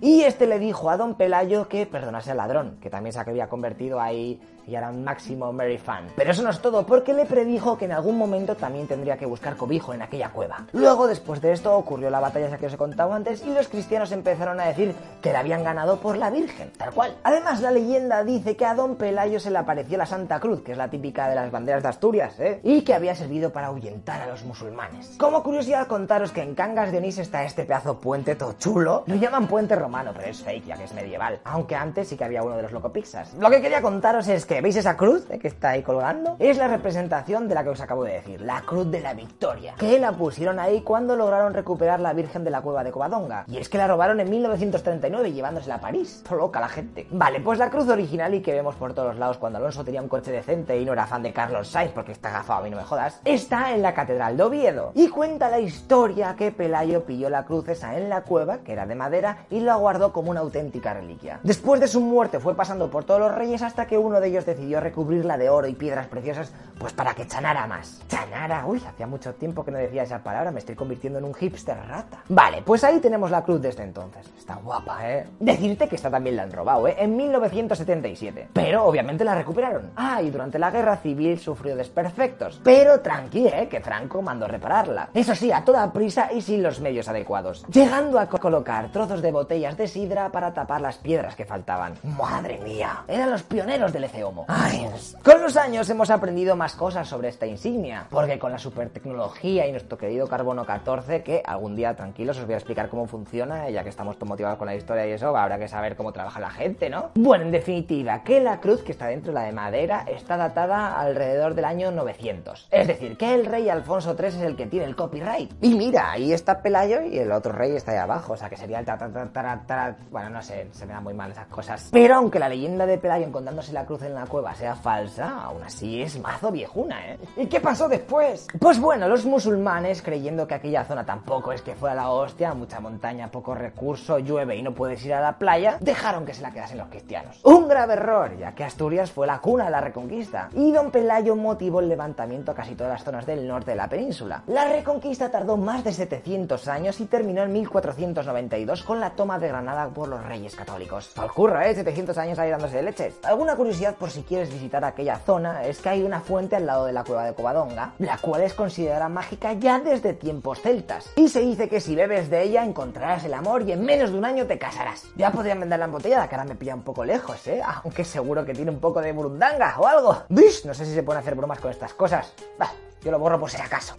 y 0.00 0.22
este 0.22 0.46
le 0.46 0.58
dijo 0.58 0.90
a 0.90 0.96
Don 0.96 1.14
Pelayo 1.14 1.68
que 1.68 1.86
perdonase 1.86 2.30
al 2.30 2.38
ladrón, 2.38 2.78
que 2.80 2.90
también 2.90 3.12
se 3.12 3.20
había 3.20 3.48
convertido 3.48 4.00
ahí 4.00 4.40
y 4.66 4.74
era 4.74 4.90
un 4.90 5.04
máximo 5.04 5.52
Mary 5.52 5.78
fan. 5.78 6.06
Pero 6.16 6.30
eso 6.30 6.42
no 6.42 6.50
es 6.50 6.60
todo, 6.60 6.86
porque 6.86 7.12
le 7.12 7.24
predijo 7.24 7.78
que 7.78 7.84
en 7.84 7.92
algún 7.92 8.18
momento 8.18 8.56
también 8.56 8.86
tendría 8.86 9.16
que 9.16 9.26
buscar 9.26 9.56
cobijo 9.56 9.94
en 9.94 10.02
aquella 10.02 10.30
cueva. 10.30 10.66
Luego, 10.72 11.06
después 11.06 11.40
de 11.40 11.52
esto, 11.52 11.76
ocurrió 11.76 12.10
la 12.10 12.20
batalla 12.20 12.46
esa 12.46 12.58
que 12.58 12.66
os 12.66 12.74
he 12.74 12.76
contado 12.76 13.12
antes 13.12 13.44
y 13.44 13.52
los 13.52 13.68
cristianos 13.68 14.12
empezaron 14.12 14.60
a 14.60 14.66
decir 14.66 14.94
que 15.22 15.32
la 15.32 15.40
habían 15.40 15.62
ganado 15.64 15.98
por 15.98 16.16
la 16.16 16.30
Virgen, 16.30 16.70
tal 16.76 16.92
cual. 16.92 17.16
Además, 17.22 17.60
la 17.60 17.70
leyenda 17.70 18.24
dice 18.24 18.56
que 18.56 18.66
a 18.66 18.74
Don 18.74 18.96
Pelayo 18.96 19.40
se 19.40 19.50
le 19.50 19.58
apareció 19.58 19.96
la 19.98 20.06
Santa 20.06 20.40
Cruz, 20.40 20.62
que 20.62 20.72
es 20.72 20.78
la 20.78 20.88
típica 20.88 21.28
de 21.28 21.34
las 21.34 21.50
banderas 21.50 21.82
de 21.82 21.88
Asturias, 21.88 22.38
¿eh? 22.40 22.60
Y 22.62 22.82
que 22.82 22.94
había 22.94 23.14
servido 23.14 23.50
para 23.50 23.68
ahuyentar 23.68 24.20
a 24.22 24.26
los 24.26 24.44
musulmanes. 24.44 25.16
Como 25.18 25.42
curiosidad, 25.42 25.86
contaros 25.86 26.32
que 26.32 26.42
en 26.42 26.54
Cangas 26.54 26.92
de 26.92 26.98
Onís 26.98 27.18
está 27.18 27.44
este 27.44 27.64
pedazo 27.64 27.98
puente 28.00 28.34
todo 28.34 28.54
chulo. 28.54 29.04
Lo 29.06 29.14
llaman 29.14 29.46
puente 29.46 29.76
romano, 29.76 30.12
pero 30.14 30.28
es 30.28 30.42
fake, 30.42 30.66
ya 30.66 30.76
que 30.76 30.84
es 30.84 30.94
medieval. 30.94 31.40
Aunque 31.44 31.76
antes 31.76 32.08
sí 32.08 32.16
que 32.16 32.24
había 32.24 32.42
uno 32.42 32.56
de 32.56 32.62
los 32.62 32.72
locopixas. 32.72 33.34
Lo 33.34 33.50
que 33.50 33.60
quería 33.60 33.82
contaros 33.82 34.28
es 34.28 34.46
que, 34.46 34.55
¿veis 34.60 34.76
esa 34.76 34.96
cruz 34.96 35.26
eh, 35.30 35.38
que 35.38 35.48
está 35.48 35.70
ahí 35.70 35.82
colgando? 35.82 36.36
Es 36.38 36.56
la 36.56 36.68
representación 36.68 37.48
de 37.48 37.54
la 37.54 37.64
que 37.64 37.70
os 37.70 37.80
acabo 37.80 38.04
de 38.04 38.12
decir, 38.12 38.40
la 38.40 38.62
cruz 38.62 38.90
de 38.90 39.00
la 39.00 39.14
victoria. 39.14 39.74
Que 39.78 39.98
la 39.98 40.12
pusieron 40.12 40.58
ahí 40.58 40.82
cuando 40.82 41.16
lograron 41.16 41.54
recuperar 41.54 42.00
la 42.00 42.12
Virgen 42.12 42.44
de 42.44 42.50
la 42.50 42.60
Cueva 42.60 42.84
de 42.84 42.92
Covadonga. 42.92 43.44
Y 43.48 43.58
es 43.58 43.68
que 43.68 43.78
la 43.78 43.86
robaron 43.86 44.20
en 44.20 44.30
1939 44.30 45.32
llevándosela 45.32 45.76
a 45.76 45.80
París. 45.80 46.22
Loca 46.30 46.60
la 46.60 46.68
gente. 46.68 47.06
Vale, 47.10 47.40
pues 47.40 47.58
la 47.58 47.70
cruz 47.70 47.88
original 47.88 48.34
y 48.34 48.42
que 48.42 48.52
vemos 48.52 48.74
por 48.74 48.92
todos 48.92 49.16
lados 49.16 49.38
cuando 49.38 49.58
Alonso 49.58 49.84
tenía 49.84 50.02
un 50.02 50.08
coche 50.08 50.30
decente 50.30 50.78
y 50.78 50.84
no 50.84 50.92
era 50.92 51.06
fan 51.06 51.22
de 51.22 51.32
Carlos 51.32 51.68
Sainz 51.68 51.92
porque 51.92 52.12
está 52.12 52.30
gafado 52.30 52.66
y 52.66 52.70
no 52.70 52.76
me 52.76 52.84
jodas, 52.84 53.20
está 53.24 53.74
en 53.74 53.82
la 53.82 53.94
Catedral 53.94 54.36
de 54.36 54.42
Oviedo. 54.42 54.92
Y 54.94 55.08
cuenta 55.08 55.48
la 55.48 55.60
historia 55.60 56.34
que 56.36 56.52
Pelayo 56.52 57.04
pilló 57.04 57.30
la 57.30 57.44
cruz 57.44 57.68
esa 57.68 57.96
en 57.96 58.08
la 58.08 58.22
cueva, 58.22 58.58
que 58.58 58.72
era 58.72 58.86
de 58.86 58.94
madera, 58.94 59.46
y 59.50 59.60
la 59.60 59.76
guardó 59.76 60.12
como 60.12 60.30
una 60.30 60.40
auténtica 60.40 60.94
reliquia. 60.94 61.40
Después 61.42 61.80
de 61.80 61.88
su 61.88 62.00
muerte 62.00 62.40
fue 62.40 62.54
pasando 62.54 62.90
por 62.90 63.04
todos 63.04 63.20
los 63.20 63.34
reyes 63.34 63.62
hasta 63.62 63.86
que 63.86 63.98
uno 63.98 64.20
de 64.20 64.28
ellos 64.28 64.45
decidió 64.46 64.80
recubrirla 64.80 65.36
de 65.36 65.50
oro 65.50 65.66
y 65.66 65.74
piedras 65.74 66.06
preciosas, 66.06 66.52
pues 66.78 66.92
para 66.92 67.14
que 67.14 67.26
chanara 67.26 67.66
más. 67.66 68.02
Chanara, 68.08 68.64
uy, 68.66 68.82
hacía 68.86 69.06
mucho 69.06 69.34
tiempo 69.34 69.64
que 69.64 69.70
no 69.70 69.78
decía 69.78 70.02
esa 70.02 70.22
palabra, 70.22 70.50
me 70.50 70.58
estoy 70.60 70.74
convirtiendo 70.74 71.18
en 71.18 71.24
un 71.24 71.34
hipster 71.34 71.76
rata. 71.88 72.22
Vale, 72.28 72.62
pues 72.62 72.84
ahí 72.84 73.00
tenemos 73.00 73.30
la 73.30 73.42
cruz 73.42 73.60
desde 73.60 73.82
entonces. 73.82 74.26
Está 74.38 74.56
guapa, 74.56 74.98
¿eh? 75.10 75.26
Decirte 75.40 75.88
que 75.88 75.96
esta 75.96 76.10
también 76.10 76.36
la 76.36 76.44
han 76.44 76.52
robado, 76.52 76.86
¿eh? 76.88 76.96
En 76.98 77.16
1977. 77.16 78.48
Pero 78.52 78.84
obviamente 78.84 79.24
la 79.24 79.34
recuperaron. 79.34 79.90
Ah, 79.96 80.22
y 80.22 80.30
durante 80.30 80.58
la 80.58 80.70
guerra 80.70 80.96
civil 80.96 81.38
sufrió 81.38 81.76
desperfectos. 81.76 82.60
Pero 82.62 83.00
tranqui, 83.00 83.46
¿eh? 83.48 83.68
Que 83.68 83.80
Franco 83.80 84.22
mandó 84.22 84.46
repararla. 84.48 85.08
Eso 85.14 85.34
sí, 85.34 85.52
a 85.52 85.64
toda 85.64 85.92
prisa 85.92 86.32
y 86.32 86.40
sin 86.40 86.62
los 86.62 86.80
medios 86.80 87.08
adecuados. 87.08 87.64
Llegando 87.68 88.18
a 88.18 88.26
co- 88.28 88.38
colocar 88.38 88.90
trozos 88.92 89.22
de 89.22 89.32
botellas 89.32 89.76
de 89.76 89.88
sidra 89.88 90.30
para 90.30 90.52
tapar 90.54 90.80
las 90.80 90.98
piedras 90.98 91.34
que 91.36 91.44
faltaban. 91.44 91.94
¡Madre 92.02 92.58
mía! 92.62 93.04
Eran 93.08 93.30
los 93.30 93.42
pioneros 93.42 93.92
del 93.92 94.04
Ay, 94.48 94.88
con 95.24 95.40
los 95.42 95.56
años 95.56 95.88
hemos 95.90 96.10
aprendido 96.10 96.56
más 96.56 96.74
cosas 96.74 97.08
sobre 97.08 97.28
esta 97.28 97.46
insignia. 97.46 98.06
Porque 98.10 98.38
con 98.38 98.52
la 98.52 98.58
super 98.58 98.90
tecnología 98.90 99.66
y 99.66 99.70
nuestro 99.72 99.96
querido 99.96 100.26
carbono 100.28 100.64
14, 100.64 101.22
que 101.22 101.42
algún 101.44 101.76
día 101.76 101.94
tranquilos 101.94 102.38
os 102.38 102.44
voy 102.44 102.54
a 102.54 102.58
explicar 102.58 102.88
cómo 102.88 103.06
funciona, 103.06 103.68
ya 103.70 103.82
que 103.82 103.88
estamos 103.88 104.16
todos 104.16 104.28
motivados 104.28 104.58
con 104.58 104.66
la 104.66 104.74
historia 104.74 105.06
y 105.06 105.12
eso, 105.12 105.36
habrá 105.36 105.58
que 105.58 105.68
saber 105.68 105.96
cómo 105.96 106.12
trabaja 106.12 106.40
la 106.40 106.50
gente, 106.50 106.90
¿no? 106.90 107.10
Bueno, 107.14 107.44
en 107.44 107.50
definitiva, 107.52 108.22
que 108.22 108.40
la 108.40 108.60
cruz 108.60 108.82
que 108.82 108.92
está 108.92 109.06
dentro, 109.06 109.32
la 109.32 109.42
de 109.42 109.52
madera, 109.52 110.04
está 110.08 110.36
datada 110.36 110.98
alrededor 111.00 111.54
del 111.54 111.64
año 111.64 111.90
900. 111.90 112.68
Es 112.70 112.86
decir, 112.88 113.16
que 113.16 113.34
el 113.34 113.46
rey 113.46 113.68
Alfonso 113.68 114.16
III 114.18 114.26
es 114.28 114.36
el 114.36 114.56
que 114.56 114.66
tiene 114.66 114.86
el 114.86 114.96
copyright. 114.96 115.52
Y 115.62 115.74
mira, 115.74 116.10
ahí 116.10 116.32
está 116.32 116.60
Pelayo 116.62 117.02
y 117.02 117.18
el 117.18 117.32
otro 117.32 117.52
rey 117.52 117.74
está 117.76 117.92
ahí 117.92 117.98
abajo, 117.98 118.32
o 118.32 118.36
sea 118.36 118.48
que 118.48 118.56
sería 118.56 118.80
el 118.80 118.86
ta, 118.86 118.98
ta, 118.98 119.08
ta, 119.10 119.26
ta, 119.32 119.62
ta- 119.66 119.96
bueno, 120.10 120.30
no 120.30 120.42
sé, 120.42 120.68
se 120.72 120.86
me 120.86 120.92
dan 120.94 121.04
muy 121.04 121.14
mal 121.14 121.30
esas 121.30 121.46
cosas. 121.46 121.88
Pero 121.92 122.16
aunque 122.16 122.38
la 122.38 122.48
leyenda 122.48 122.86
de 122.86 122.98
Pelayo 122.98 123.26
encontrándose 123.26 123.72
la 123.72 123.84
cruz 123.84 124.02
en 124.02 124.14
la 124.16 124.26
cueva 124.26 124.54
sea 124.54 124.74
falsa, 124.74 125.42
aún 125.42 125.62
así 125.62 126.02
es 126.02 126.18
mazo 126.18 126.50
viejuna, 126.50 127.12
¿eh? 127.12 127.18
¿Y 127.36 127.46
qué 127.46 127.60
pasó 127.60 127.88
después? 127.88 128.46
Pues 128.58 128.80
bueno, 128.80 129.08
los 129.08 129.24
musulmanes, 129.24 130.02
creyendo 130.02 130.46
que 130.46 130.54
aquella 130.54 130.84
zona 130.84 131.04
tampoco 131.04 131.52
es 131.52 131.62
que 131.62 131.74
fuera 131.74 131.94
la 131.94 132.10
hostia, 132.10 132.54
mucha 132.54 132.80
montaña, 132.80 133.30
poco 133.30 133.54
recurso, 133.54 134.18
llueve 134.18 134.56
y 134.56 134.62
no 134.62 134.72
puedes 134.72 135.04
ir 135.04 135.14
a 135.14 135.20
la 135.20 135.38
playa, 135.38 135.78
dejaron 135.80 136.24
que 136.24 136.34
se 136.34 136.42
la 136.42 136.50
quedasen 136.50 136.78
los 136.78 136.88
cristianos. 136.88 137.40
Un 137.44 137.68
grave 137.68 137.94
error, 137.94 138.36
ya 138.38 138.54
que 138.54 138.64
Asturias 138.64 139.10
fue 139.10 139.26
la 139.26 139.40
cuna 139.40 139.66
de 139.66 139.70
la 139.70 139.80
reconquista, 139.80 140.48
y 140.54 140.72
don 140.72 140.90
Pelayo 140.90 141.36
motivó 141.36 141.80
el 141.80 141.88
levantamiento 141.88 142.52
a 142.52 142.54
casi 142.54 142.74
todas 142.74 142.92
las 142.92 143.04
zonas 143.04 143.26
del 143.26 143.46
norte 143.46 143.72
de 143.72 143.76
la 143.76 143.88
península. 143.88 144.42
La 144.46 144.64
reconquista 144.64 145.30
tardó 145.30 145.56
más 145.56 145.84
de 145.84 145.92
700 145.92 146.68
años 146.68 147.00
y 147.00 147.06
terminó 147.06 147.42
en 147.42 147.52
1492 147.52 148.82
con 148.82 149.00
la 149.00 149.10
toma 149.10 149.38
de 149.38 149.48
Granada 149.48 149.88
por 149.88 150.08
los 150.08 150.24
reyes 150.24 150.54
católicos. 150.54 151.12
Al 151.18 151.30
curro, 151.30 151.60
¿eh? 151.60 151.74
700 151.74 152.16
años 152.18 152.38
ahí 152.38 152.50
dándose 152.50 152.76
de 152.76 152.82
leches. 152.82 153.18
Alguna 153.24 153.56
curiosidad 153.56 153.96
si 154.10 154.22
quieres 154.22 154.52
visitar 154.52 154.84
aquella 154.84 155.18
zona 155.18 155.64
es 155.64 155.78
que 155.78 155.88
hay 155.88 156.02
una 156.02 156.20
fuente 156.20 156.56
al 156.56 156.66
lado 156.66 156.86
de 156.86 156.92
la 156.92 157.04
cueva 157.04 157.24
de 157.24 157.34
Covadonga, 157.34 157.94
la 157.98 158.18
cual 158.18 158.42
es 158.42 158.54
considerada 158.54 159.08
mágica 159.08 159.52
ya 159.54 159.78
desde 159.78 160.12
tiempos 160.12 160.60
celtas. 160.60 161.10
Y 161.16 161.28
se 161.28 161.40
dice 161.40 161.68
que 161.68 161.80
si 161.80 161.94
bebes 161.94 162.30
de 162.30 162.42
ella 162.42 162.64
encontrarás 162.64 163.24
el 163.24 163.34
amor 163.34 163.62
y 163.62 163.72
en 163.72 163.84
menos 163.84 164.12
de 164.12 164.18
un 164.18 164.24
año 164.24 164.46
te 164.46 164.58
casarás. 164.58 165.04
Ya 165.16 165.30
podrían 165.30 165.60
venderla 165.60 165.86
en 165.86 165.92
botella, 165.92 166.28
que 166.28 166.34
ahora 166.34 166.48
me 166.48 166.54
pilla 166.54 166.74
un 166.74 166.82
poco 166.82 167.04
lejos, 167.04 167.46
¿eh? 167.46 167.62
Aunque 167.82 168.04
seguro 168.04 168.44
que 168.44 168.54
tiene 168.54 168.70
un 168.70 168.80
poco 168.80 169.00
de 169.00 169.12
burundanga 169.12 169.74
o 169.78 169.86
algo. 169.86 170.22
¿Vis? 170.28 170.64
No 170.64 170.74
sé 170.74 170.84
si 170.84 170.94
se 170.94 171.02
pueden 171.02 171.20
hacer 171.20 171.34
bromas 171.34 171.58
con 171.58 171.70
estas 171.70 171.94
cosas. 171.94 172.34
Bah, 172.58 172.70
yo 173.02 173.10
lo 173.10 173.18
borro 173.18 173.38
por 173.38 173.50
si 173.50 173.60
acaso. 173.60 173.96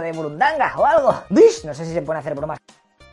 De 0.00 0.12
burundanga 0.12 0.74
o 0.76 0.84
algo. 0.84 1.14
¿Vis? 1.30 1.64
No 1.64 1.74
sé 1.74 1.84
si 1.84 1.92
se 1.94 2.02
pueden 2.02 2.20
hacer 2.20 2.34
bromas. 2.34 2.58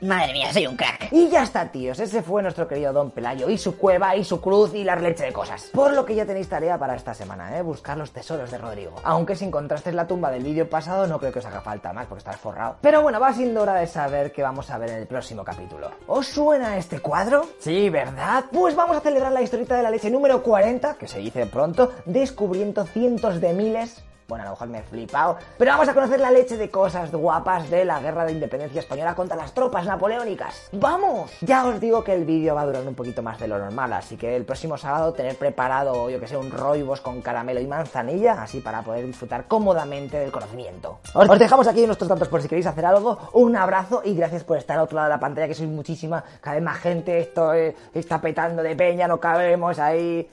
Madre 0.03 0.33
mía, 0.33 0.51
soy 0.51 0.67
un 0.67 0.75
crack. 0.75 1.07
Y 1.11 1.29
ya 1.29 1.43
está, 1.43 1.71
tíos. 1.71 1.97
Ese 1.97 2.21
fue 2.21 2.41
nuestro 2.41 2.67
querido 2.67 2.91
Don 2.91 3.11
Pelayo 3.11 3.49
y 3.49 3.57
su 3.57 3.77
cueva 3.77 4.17
y 4.17 4.25
su 4.25 4.41
cruz 4.41 4.73
y 4.73 4.83
la 4.83 4.97
leche 4.97 5.23
de 5.23 5.31
cosas. 5.31 5.69
Por 5.73 5.93
lo 5.93 6.05
que 6.05 6.13
ya 6.13 6.25
tenéis 6.25 6.49
tarea 6.49 6.77
para 6.77 6.95
esta 6.95 7.13
semana, 7.13 7.57
¿eh? 7.57 7.61
Buscar 7.61 7.97
los 7.97 8.11
tesoros 8.11 8.51
de 8.51 8.57
Rodrigo. 8.57 8.95
Aunque 9.05 9.37
si 9.37 9.45
encontrasteis 9.45 9.95
la 9.95 10.05
tumba 10.05 10.29
del 10.29 10.43
vídeo 10.43 10.69
pasado, 10.69 11.07
no 11.07 11.19
creo 11.19 11.31
que 11.31 11.39
os 11.39 11.45
haga 11.45 11.61
falta 11.61 11.93
más 11.93 12.07
porque 12.07 12.19
estáis 12.19 12.37
forrado. 12.37 12.75
Pero 12.81 13.01
bueno, 13.01 13.17
va 13.21 13.31
siendo 13.31 13.61
hora 13.61 13.75
de 13.75 13.87
saber 13.87 14.33
qué 14.33 14.43
vamos 14.43 14.69
a 14.71 14.77
ver 14.77 14.89
en 14.89 14.97
el 14.97 15.07
próximo 15.07 15.45
capítulo. 15.45 15.89
¿Os 16.07 16.27
suena 16.27 16.77
este 16.77 16.99
cuadro? 16.99 17.47
Sí, 17.59 17.89
¿verdad? 17.89 18.43
Pues 18.51 18.75
vamos 18.75 18.97
a 18.97 18.99
celebrar 18.99 19.31
la 19.31 19.41
historieta 19.41 19.77
de 19.77 19.83
la 19.83 19.89
leche 19.89 20.11
número 20.11 20.43
40, 20.43 20.95
que 20.95 21.07
se 21.07 21.19
dice 21.19 21.45
pronto, 21.45 21.93
descubriendo 22.05 22.85
cientos 22.85 23.39
de 23.39 23.53
miles 23.53 24.03
Bueno, 24.27 24.43
a 24.43 24.45
lo 24.45 24.51
mejor 24.51 24.67
me 24.69 24.79
he 24.79 24.83
flipado. 24.83 25.37
Pero 25.57 25.71
vamos 25.71 25.87
a 25.89 25.93
conocer 25.93 26.19
la 26.19 26.31
leche 26.31 26.57
de 26.57 26.69
cosas 26.69 27.11
guapas 27.11 27.69
de 27.69 27.85
la 27.85 27.99
guerra 27.99 28.25
de 28.25 28.31
independencia 28.31 28.79
española 28.79 29.15
contra 29.15 29.35
las 29.35 29.53
tropas 29.53 29.85
napoleónicas. 29.85 30.69
¡Vamos! 30.71 31.31
Ya 31.41 31.65
os 31.65 31.79
digo 31.79 32.03
que 32.03 32.13
el 32.13 32.25
vídeo 32.25 32.55
va 32.55 32.61
a 32.61 32.65
durar 32.65 32.87
un 32.87 32.95
poquito 32.95 33.21
más 33.21 33.39
de 33.39 33.47
lo 33.47 33.59
normal, 33.59 33.93
así 33.93 34.17
que 34.17 34.35
el 34.35 34.45
próximo 34.45 34.77
sábado 34.77 35.13
tener 35.13 35.37
preparado, 35.37 36.09
yo 36.09 36.19
que 36.19 36.27
sé, 36.27 36.37
un 36.37 36.51
roibos 36.51 37.01
con 37.01 37.21
caramelo 37.21 37.59
y 37.59 37.67
manzanilla, 37.67 38.41
así 38.41 38.59
para 38.59 38.81
poder 38.81 39.05
disfrutar 39.05 39.45
cómodamente 39.47 40.17
del 40.19 40.31
conocimiento. 40.31 40.99
Os, 41.13 41.29
os 41.29 41.39
dejamos 41.39 41.67
aquí 41.67 41.85
nuestros 41.85 42.09
datos 42.09 42.27
por 42.27 42.41
si 42.41 42.47
queréis 42.47 42.67
hacer 42.67 42.85
algo. 42.85 43.17
Un 43.33 43.55
abrazo 43.55 44.01
y 44.03 44.15
gracias 44.15 44.43
por 44.43 44.57
estar 44.57 44.77
al 44.77 44.83
otro 44.83 44.95
lado 44.95 45.09
de 45.09 45.15
la 45.15 45.19
pantalla, 45.19 45.47
que 45.47 45.53
sois 45.55 45.69
muchísima, 45.69 46.23
cada 46.41 46.55
vez 46.55 46.63
más 46.63 46.77
gente, 46.77 47.19
esto 47.19 47.53
eh, 47.53 47.75
está 47.93 48.21
petando 48.21 48.63
de 48.63 48.75
peña, 48.75 49.07
no 49.07 49.19
cabemos 49.19 49.79
ahí. 49.79 50.29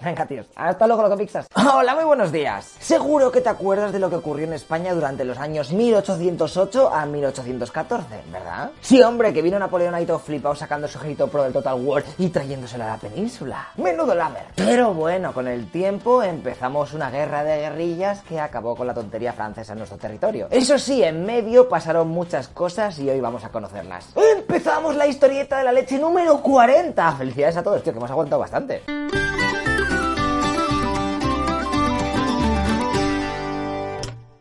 Venga, 0.00 0.26
tíos. 0.26 0.46
Hasta 0.54 0.86
luego, 0.86 1.02
loco 1.02 1.16
Pixas. 1.16 1.46
Hola, 1.54 1.94
muy 1.94 2.04
buenos 2.04 2.30
días. 2.30 2.76
Seguro 2.78 3.32
que 3.32 3.40
te 3.40 3.48
acuerdas 3.48 3.92
de 3.92 3.98
lo 3.98 4.10
que 4.10 4.16
ocurrió 4.16 4.46
en 4.46 4.52
España 4.52 4.92
durante 4.94 5.24
los 5.24 5.38
años 5.38 5.72
1808 5.72 6.90
a 6.92 7.06
1814, 7.06 8.06
¿verdad? 8.30 8.70
Sí, 8.80 9.02
hombre, 9.02 9.32
que 9.32 9.42
vino 9.42 9.58
Napoleón 9.58 9.94
ahí 9.94 10.04
todo 10.04 10.18
flipado 10.18 10.54
sacando 10.54 10.86
su 10.86 10.98
ejército 10.98 11.28
pro 11.28 11.44
del 11.44 11.52
Total 11.52 11.74
War 11.80 12.04
y 12.18 12.28
trayéndoselo 12.28 12.84
a 12.84 12.88
la 12.88 12.96
península. 12.98 13.68
Menudo 13.76 14.14
lamer. 14.14 14.46
Pero 14.54 14.92
bueno, 14.92 15.32
con 15.32 15.48
el 15.48 15.70
tiempo 15.70 16.22
empezamos 16.22 16.92
una 16.92 17.10
guerra 17.10 17.42
de 17.42 17.58
guerrillas 17.60 18.22
que 18.22 18.38
acabó 18.38 18.76
con 18.76 18.86
la 18.86 18.94
tontería 18.94 19.32
francesa 19.32 19.72
en 19.72 19.78
nuestro 19.78 19.98
territorio. 19.98 20.48
Eso 20.50 20.78
sí, 20.78 21.02
en 21.02 21.24
medio 21.24 21.68
pasaron 21.68 22.08
muchas 22.08 22.48
cosas 22.48 22.98
y 22.98 23.08
hoy 23.08 23.20
vamos 23.20 23.44
a 23.44 23.48
conocerlas. 23.48 24.08
Empezamos 24.14 24.94
la 24.94 25.06
historieta 25.06 25.58
de 25.58 25.64
la 25.64 25.72
leche 25.72 25.98
número 25.98 26.40
40. 26.42 27.12
Felicidades 27.12 27.56
a 27.56 27.62
todos, 27.62 27.82
tío, 27.82 27.92
que 27.92 27.98
hemos 27.98 28.10
aguantado 28.10 28.40
bastante. 28.40 28.82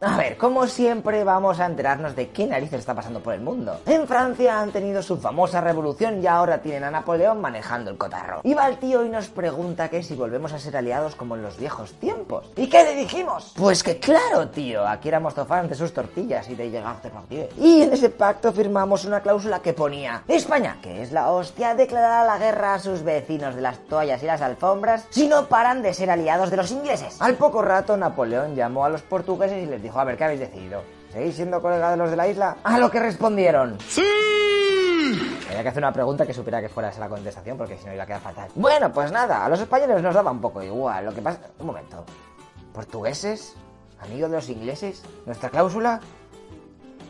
A 0.05 0.17
ver, 0.17 0.38
como 0.38 0.67
siempre 0.67 1.23
vamos 1.23 1.59
a 1.59 1.65
enterarnos 1.65 2.15
de 2.15 2.29
qué 2.29 2.45
narices 2.45 2.81
está 2.81 2.93
pasando 2.93 3.21
por 3.21 3.33
el 3.33 3.41
mundo. 3.41 3.79
En 3.88 4.07
Francia 4.07 4.59
han 4.61 4.69
tenido 4.69 5.01
su 5.01 5.17
famosa 5.17 5.61
revolución 5.61 6.21
y 6.21 6.27
ahora 6.27 6.61
tienen 6.61 6.83
a 6.83 6.91
Napoleón 6.91 7.41
manejando 7.41 7.89
el 7.89 7.97
cotarro. 7.97 8.41
Y 8.43 8.53
va 8.53 8.67
el 8.67 8.77
tío 8.77 9.03
y 9.03 9.09
nos 9.09 9.29
pregunta 9.29 9.89
que 9.89 10.03
si 10.03 10.13
volvemos 10.13 10.53
a 10.53 10.59
ser 10.59 10.77
aliados 10.77 11.15
como 11.15 11.35
en 11.35 11.41
los 11.41 11.57
viejos 11.57 11.93
tiempos. 11.93 12.51
¿Y 12.55 12.67
qué 12.67 12.83
le 12.83 12.95
dijimos? 12.95 13.53
Pues 13.57 13.81
que 13.81 13.97
claro, 13.97 14.47
tío, 14.49 14.88
aquí 14.88 15.07
éramos 15.07 15.33
fans 15.33 15.69
de 15.69 15.75
sus 15.75 15.91
tortillas 15.91 16.47
y 16.51 16.55
de 16.55 16.69
llegar 16.69 16.97
a 16.97 17.09
partir. 17.09 17.49
Y 17.57 17.81
en 17.81 17.91
ese 17.91 18.11
pacto 18.11 18.53
firmamos 18.53 19.05
una 19.05 19.21
cláusula 19.21 19.59
que 19.59 19.73
ponía 19.73 20.21
España, 20.27 20.77
que 20.83 21.01
es 21.01 21.11
la 21.11 21.31
hostia, 21.31 21.73
declarará 21.73 22.25
la 22.25 22.38
guerra 22.38 22.75
a 22.75 22.79
sus 22.79 23.01
vecinos 23.01 23.55
de 23.55 23.61
las 23.61 23.79
toallas 23.79 24.21
y 24.21 24.27
las 24.27 24.41
alfombras 24.41 25.07
si 25.09 25.27
no 25.27 25.47
paran 25.47 25.81
de 25.81 25.95
ser 25.95 26.11
aliados 26.11 26.51
de 26.51 26.57
los 26.57 26.71
ingleses. 26.71 27.19
Al 27.19 27.33
poco 27.35 27.63
rato 27.63 27.97
Napoleón 27.97 28.55
llamó 28.55 28.85
a 28.85 28.89
los 28.89 29.01
portugueses 29.01 29.63
y 29.63 29.65
les 29.65 29.81
dijo, 29.81 29.94
a 29.99 30.03
ver, 30.03 30.17
¿qué 30.17 30.24
habéis 30.24 30.40
decidido? 30.40 30.83
¿Seguís 31.11 31.35
siendo 31.35 31.61
colega 31.61 31.92
de 31.92 31.97
los 31.97 32.10
de 32.10 32.15
la 32.15 32.28
isla? 32.28 32.58
A 32.63 32.78
lo 32.78 32.92
que 32.92 32.99
respondieron. 32.99 33.78
¡Sí! 33.88 34.03
Había 35.47 35.63
que 35.63 35.69
hacer 35.69 35.83
una 35.83 35.94
pregunta 35.94 36.26
que 36.26 36.33
supiera 36.33 36.60
que 36.61 36.69
fuera 36.69 36.90
esa 36.90 36.99
la 36.99 37.10
contestación, 37.10 37.58
porque 37.58 37.78
si 37.78 37.85
no 37.85 37.94
iba 37.94 38.03
a 38.03 38.06
quedar 38.06 38.22
fatal. 38.22 38.49
Bueno, 38.56 38.92
pues 38.92 39.11
nada, 39.11 39.45
a 39.45 39.49
los 39.49 39.60
españoles 39.60 40.01
nos 40.01 40.13
daba 40.13 40.31
un 40.31 40.42
poco 40.42 40.61
igual. 40.61 41.06
Lo 41.06 41.13
que 41.13 41.22
pasa... 41.22 41.40
Un 41.60 41.67
momento. 41.67 42.03
¿Portugueses? 42.74 43.56
¿Amigos 44.01 44.29
de 44.29 44.35
los 44.38 44.49
ingleses? 44.49 45.03
¿Nuestra 45.26 45.49
cláusula? 45.49 45.99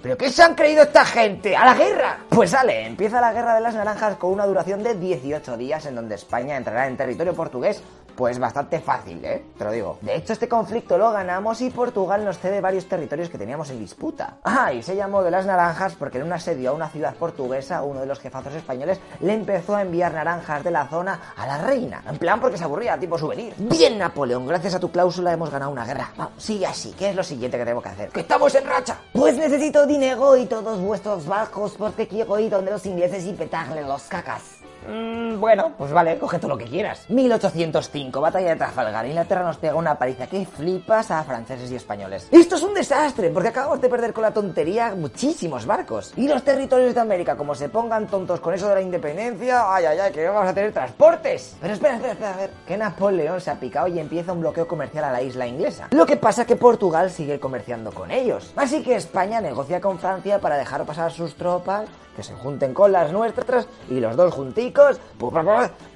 ¿Pero 0.03 0.17
qué 0.17 0.29
se 0.29 0.43
han 0.43 0.53
creído 0.53 0.83
esta 0.83 1.03
gente? 1.03 1.55
¡A 1.57 1.65
la 1.65 1.73
guerra! 1.73 2.19
Pues 2.29 2.51
sale, 2.51 2.85
empieza 2.85 3.19
la 3.19 3.33
guerra 3.33 3.55
de 3.55 3.61
las 3.61 3.73
naranjas 3.73 4.17
con 4.17 4.31
una 4.31 4.45
duración 4.45 4.83
de 4.83 4.93
18 4.93 5.57
días 5.57 5.87
en 5.87 5.95
donde 5.95 6.13
España 6.13 6.57
entrará 6.57 6.85
en 6.85 6.95
territorio 6.95 7.33
portugués 7.33 7.81
pues 8.15 8.39
bastante 8.39 8.79
fácil, 8.79 9.23
¿eh? 9.23 9.45
Te 9.57 9.63
lo 9.63 9.71
digo. 9.71 9.97
De 10.01 10.15
hecho, 10.15 10.33
este 10.33 10.47
conflicto 10.47 10.97
lo 10.97 11.11
ganamos 11.11 11.61
y 11.61 11.69
Portugal 11.69 12.23
nos 12.23 12.39
cede 12.39 12.61
varios 12.61 12.87
territorios 12.87 13.29
que 13.29 13.37
teníamos 13.37 13.69
en 13.69 13.79
disputa. 13.79 14.37
Ah, 14.43 14.73
y 14.73 14.81
se 14.81 14.95
llamó 14.95 15.23
de 15.23 15.31
las 15.31 15.45
naranjas 15.45 15.95
porque 15.95 16.17
en 16.17 16.25
un 16.25 16.33
asedio 16.33 16.71
a 16.71 16.73
una 16.73 16.89
ciudad 16.89 17.15
portuguesa, 17.15 17.83
uno 17.83 17.99
de 17.99 18.05
los 18.05 18.19
jefazos 18.19 18.53
españoles 18.53 18.99
le 19.19 19.33
empezó 19.33 19.75
a 19.75 19.81
enviar 19.81 20.13
naranjas 20.13 20.63
de 20.63 20.71
la 20.71 20.87
zona 20.87 21.33
a 21.35 21.45
la 21.45 21.57
reina. 21.59 22.03
En 22.07 22.17
plan 22.17 22.39
porque 22.39 22.57
se 22.57 22.63
aburría, 22.63 22.97
tipo 22.99 23.17
souvenir. 23.17 23.53
Bien, 23.57 23.97
Napoleón, 23.97 24.47
gracias 24.47 24.75
a 24.75 24.79
tu 24.79 24.91
cláusula 24.91 25.33
hemos 25.33 25.49
ganado 25.49 25.71
una 25.71 25.85
guerra. 25.85 26.11
Vamos, 26.17 26.41
sigue 26.41 26.65
así. 26.65 26.93
¿Qué 26.97 27.09
es 27.09 27.15
lo 27.15 27.23
siguiente 27.23 27.57
que 27.57 27.63
tenemos 27.63 27.83
que 27.83 27.89
hacer? 27.89 28.09
¡Que 28.09 28.21
estamos 28.21 28.53
en 28.55 28.65
racha! 28.65 28.97
Pues 29.13 29.37
necesito 29.37 29.85
dinero 29.85 30.35
y 30.37 30.45
todos 30.45 30.79
vuestros 30.79 31.25
barcos 31.25 31.73
porque 31.77 32.07
quiero 32.07 32.39
ir 32.39 32.49
donde 32.49 32.71
los 32.71 32.85
ingleses 32.85 33.25
y 33.25 33.33
petarle 33.33 33.81
los 33.81 34.03
cacas. 34.03 34.54
Mm, 34.87 35.39
bueno, 35.39 35.73
pues 35.77 35.91
vale, 35.91 36.17
coge 36.17 36.39
todo 36.39 36.49
lo 36.49 36.57
que 36.57 36.65
quieras. 36.65 37.09
1805, 37.09 38.21
batalla 38.21 38.49
de 38.49 38.55
Trafalgar. 38.55 39.05
Inglaterra 39.05 39.43
nos 39.43 39.57
pega 39.57 39.75
una 39.75 39.95
paliza 39.97 40.27
que 40.27 40.45
flipas 40.45 41.11
a 41.11 41.23
franceses 41.23 41.71
y 41.71 41.75
españoles. 41.75 42.27
Esto 42.31 42.55
es 42.55 42.63
un 42.63 42.73
desastre, 42.73 43.29
porque 43.29 43.49
acabamos 43.49 43.81
de 43.81 43.89
perder 43.89 44.13
con 44.13 44.23
la 44.23 44.31
tontería 44.31 44.95
muchísimos 44.95 45.65
barcos. 45.65 46.13
Y 46.15 46.27
los 46.27 46.43
territorios 46.43 46.93
de 46.93 47.01
América, 47.01 47.35
como 47.35 47.55
se 47.55 47.69
pongan 47.69 48.07
tontos 48.07 48.39
con 48.39 48.53
eso 48.53 48.67
de 48.69 48.75
la 48.75 48.81
independencia, 48.81 49.73
ay, 49.73 49.85
ay, 49.85 49.99
ay, 49.99 50.11
que 50.11 50.27
vamos 50.27 50.49
a 50.49 50.53
tener 50.53 50.71
transportes. 50.71 51.55
Pero 51.61 51.73
espera, 51.73 51.95
espera, 51.95 52.13
espera, 52.13 52.33
a 52.33 52.37
ver, 52.37 52.51
que 52.67 52.77
Napoleón 52.77 53.41
se 53.41 53.51
ha 53.51 53.55
picado 53.59 53.87
y 53.87 53.99
empieza 53.99 54.33
un 54.33 54.41
bloqueo 54.41 54.67
comercial 54.67 55.05
a 55.05 55.11
la 55.11 55.21
isla 55.21 55.47
inglesa. 55.47 55.87
Lo 55.91 56.05
que 56.05 56.17
pasa 56.17 56.41
es 56.41 56.47
que 56.47 56.55
Portugal 56.55 57.11
sigue 57.11 57.39
comerciando 57.39 57.91
con 57.91 58.11
ellos. 58.11 58.53
Así 58.55 58.83
que 58.83 58.95
España 58.95 59.41
negocia 59.41 59.81
con 59.81 59.99
Francia 59.99 60.39
para 60.39 60.57
dejar 60.57 60.85
pasar 60.85 61.11
sus 61.11 61.35
tropas 61.35 61.85
que 62.15 62.23
se 62.23 62.33
junten 62.33 62.73
con 62.73 62.91
las 62.91 63.11
nuestras 63.11 63.67
y 63.89 63.99
los 63.99 64.15
dos 64.15 64.33
junticos, 64.33 64.99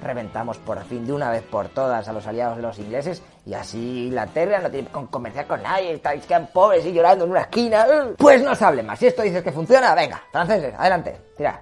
reventamos 0.02 0.58
por 0.58 0.82
fin 0.84 1.06
de 1.06 1.12
una 1.12 1.30
vez 1.30 1.42
por 1.42 1.68
todas 1.68 2.06
a 2.08 2.12
los 2.12 2.26
aliados 2.26 2.56
de 2.56 2.62
los 2.62 2.78
ingleses 2.78 3.22
y 3.46 3.54
así 3.54 4.06
Inglaterra 4.06 4.60
no 4.60 4.70
tiene 4.70 4.88
que 4.88 5.06
comerciar 5.06 5.46
con 5.46 5.62
nadie, 5.62 5.94
estáis 5.94 6.26
quedan 6.26 6.48
pobres 6.52 6.84
y 6.84 6.92
llorando 6.92 7.24
en 7.24 7.30
una 7.30 7.40
esquina. 7.42 7.86
Pues 8.18 8.42
no 8.42 8.54
se 8.54 8.64
hable 8.64 8.82
más, 8.82 8.98
si 8.98 9.06
esto 9.06 9.22
dices 9.22 9.42
que 9.42 9.52
funciona, 9.52 9.94
venga, 9.94 10.22
franceses, 10.30 10.74
adelante, 10.76 11.16
tira, 11.36 11.60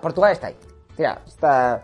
Portugal 0.00 0.32
está 0.32 0.48
ahí, 0.48 0.56
tira, 0.96 1.20
está 1.26 1.82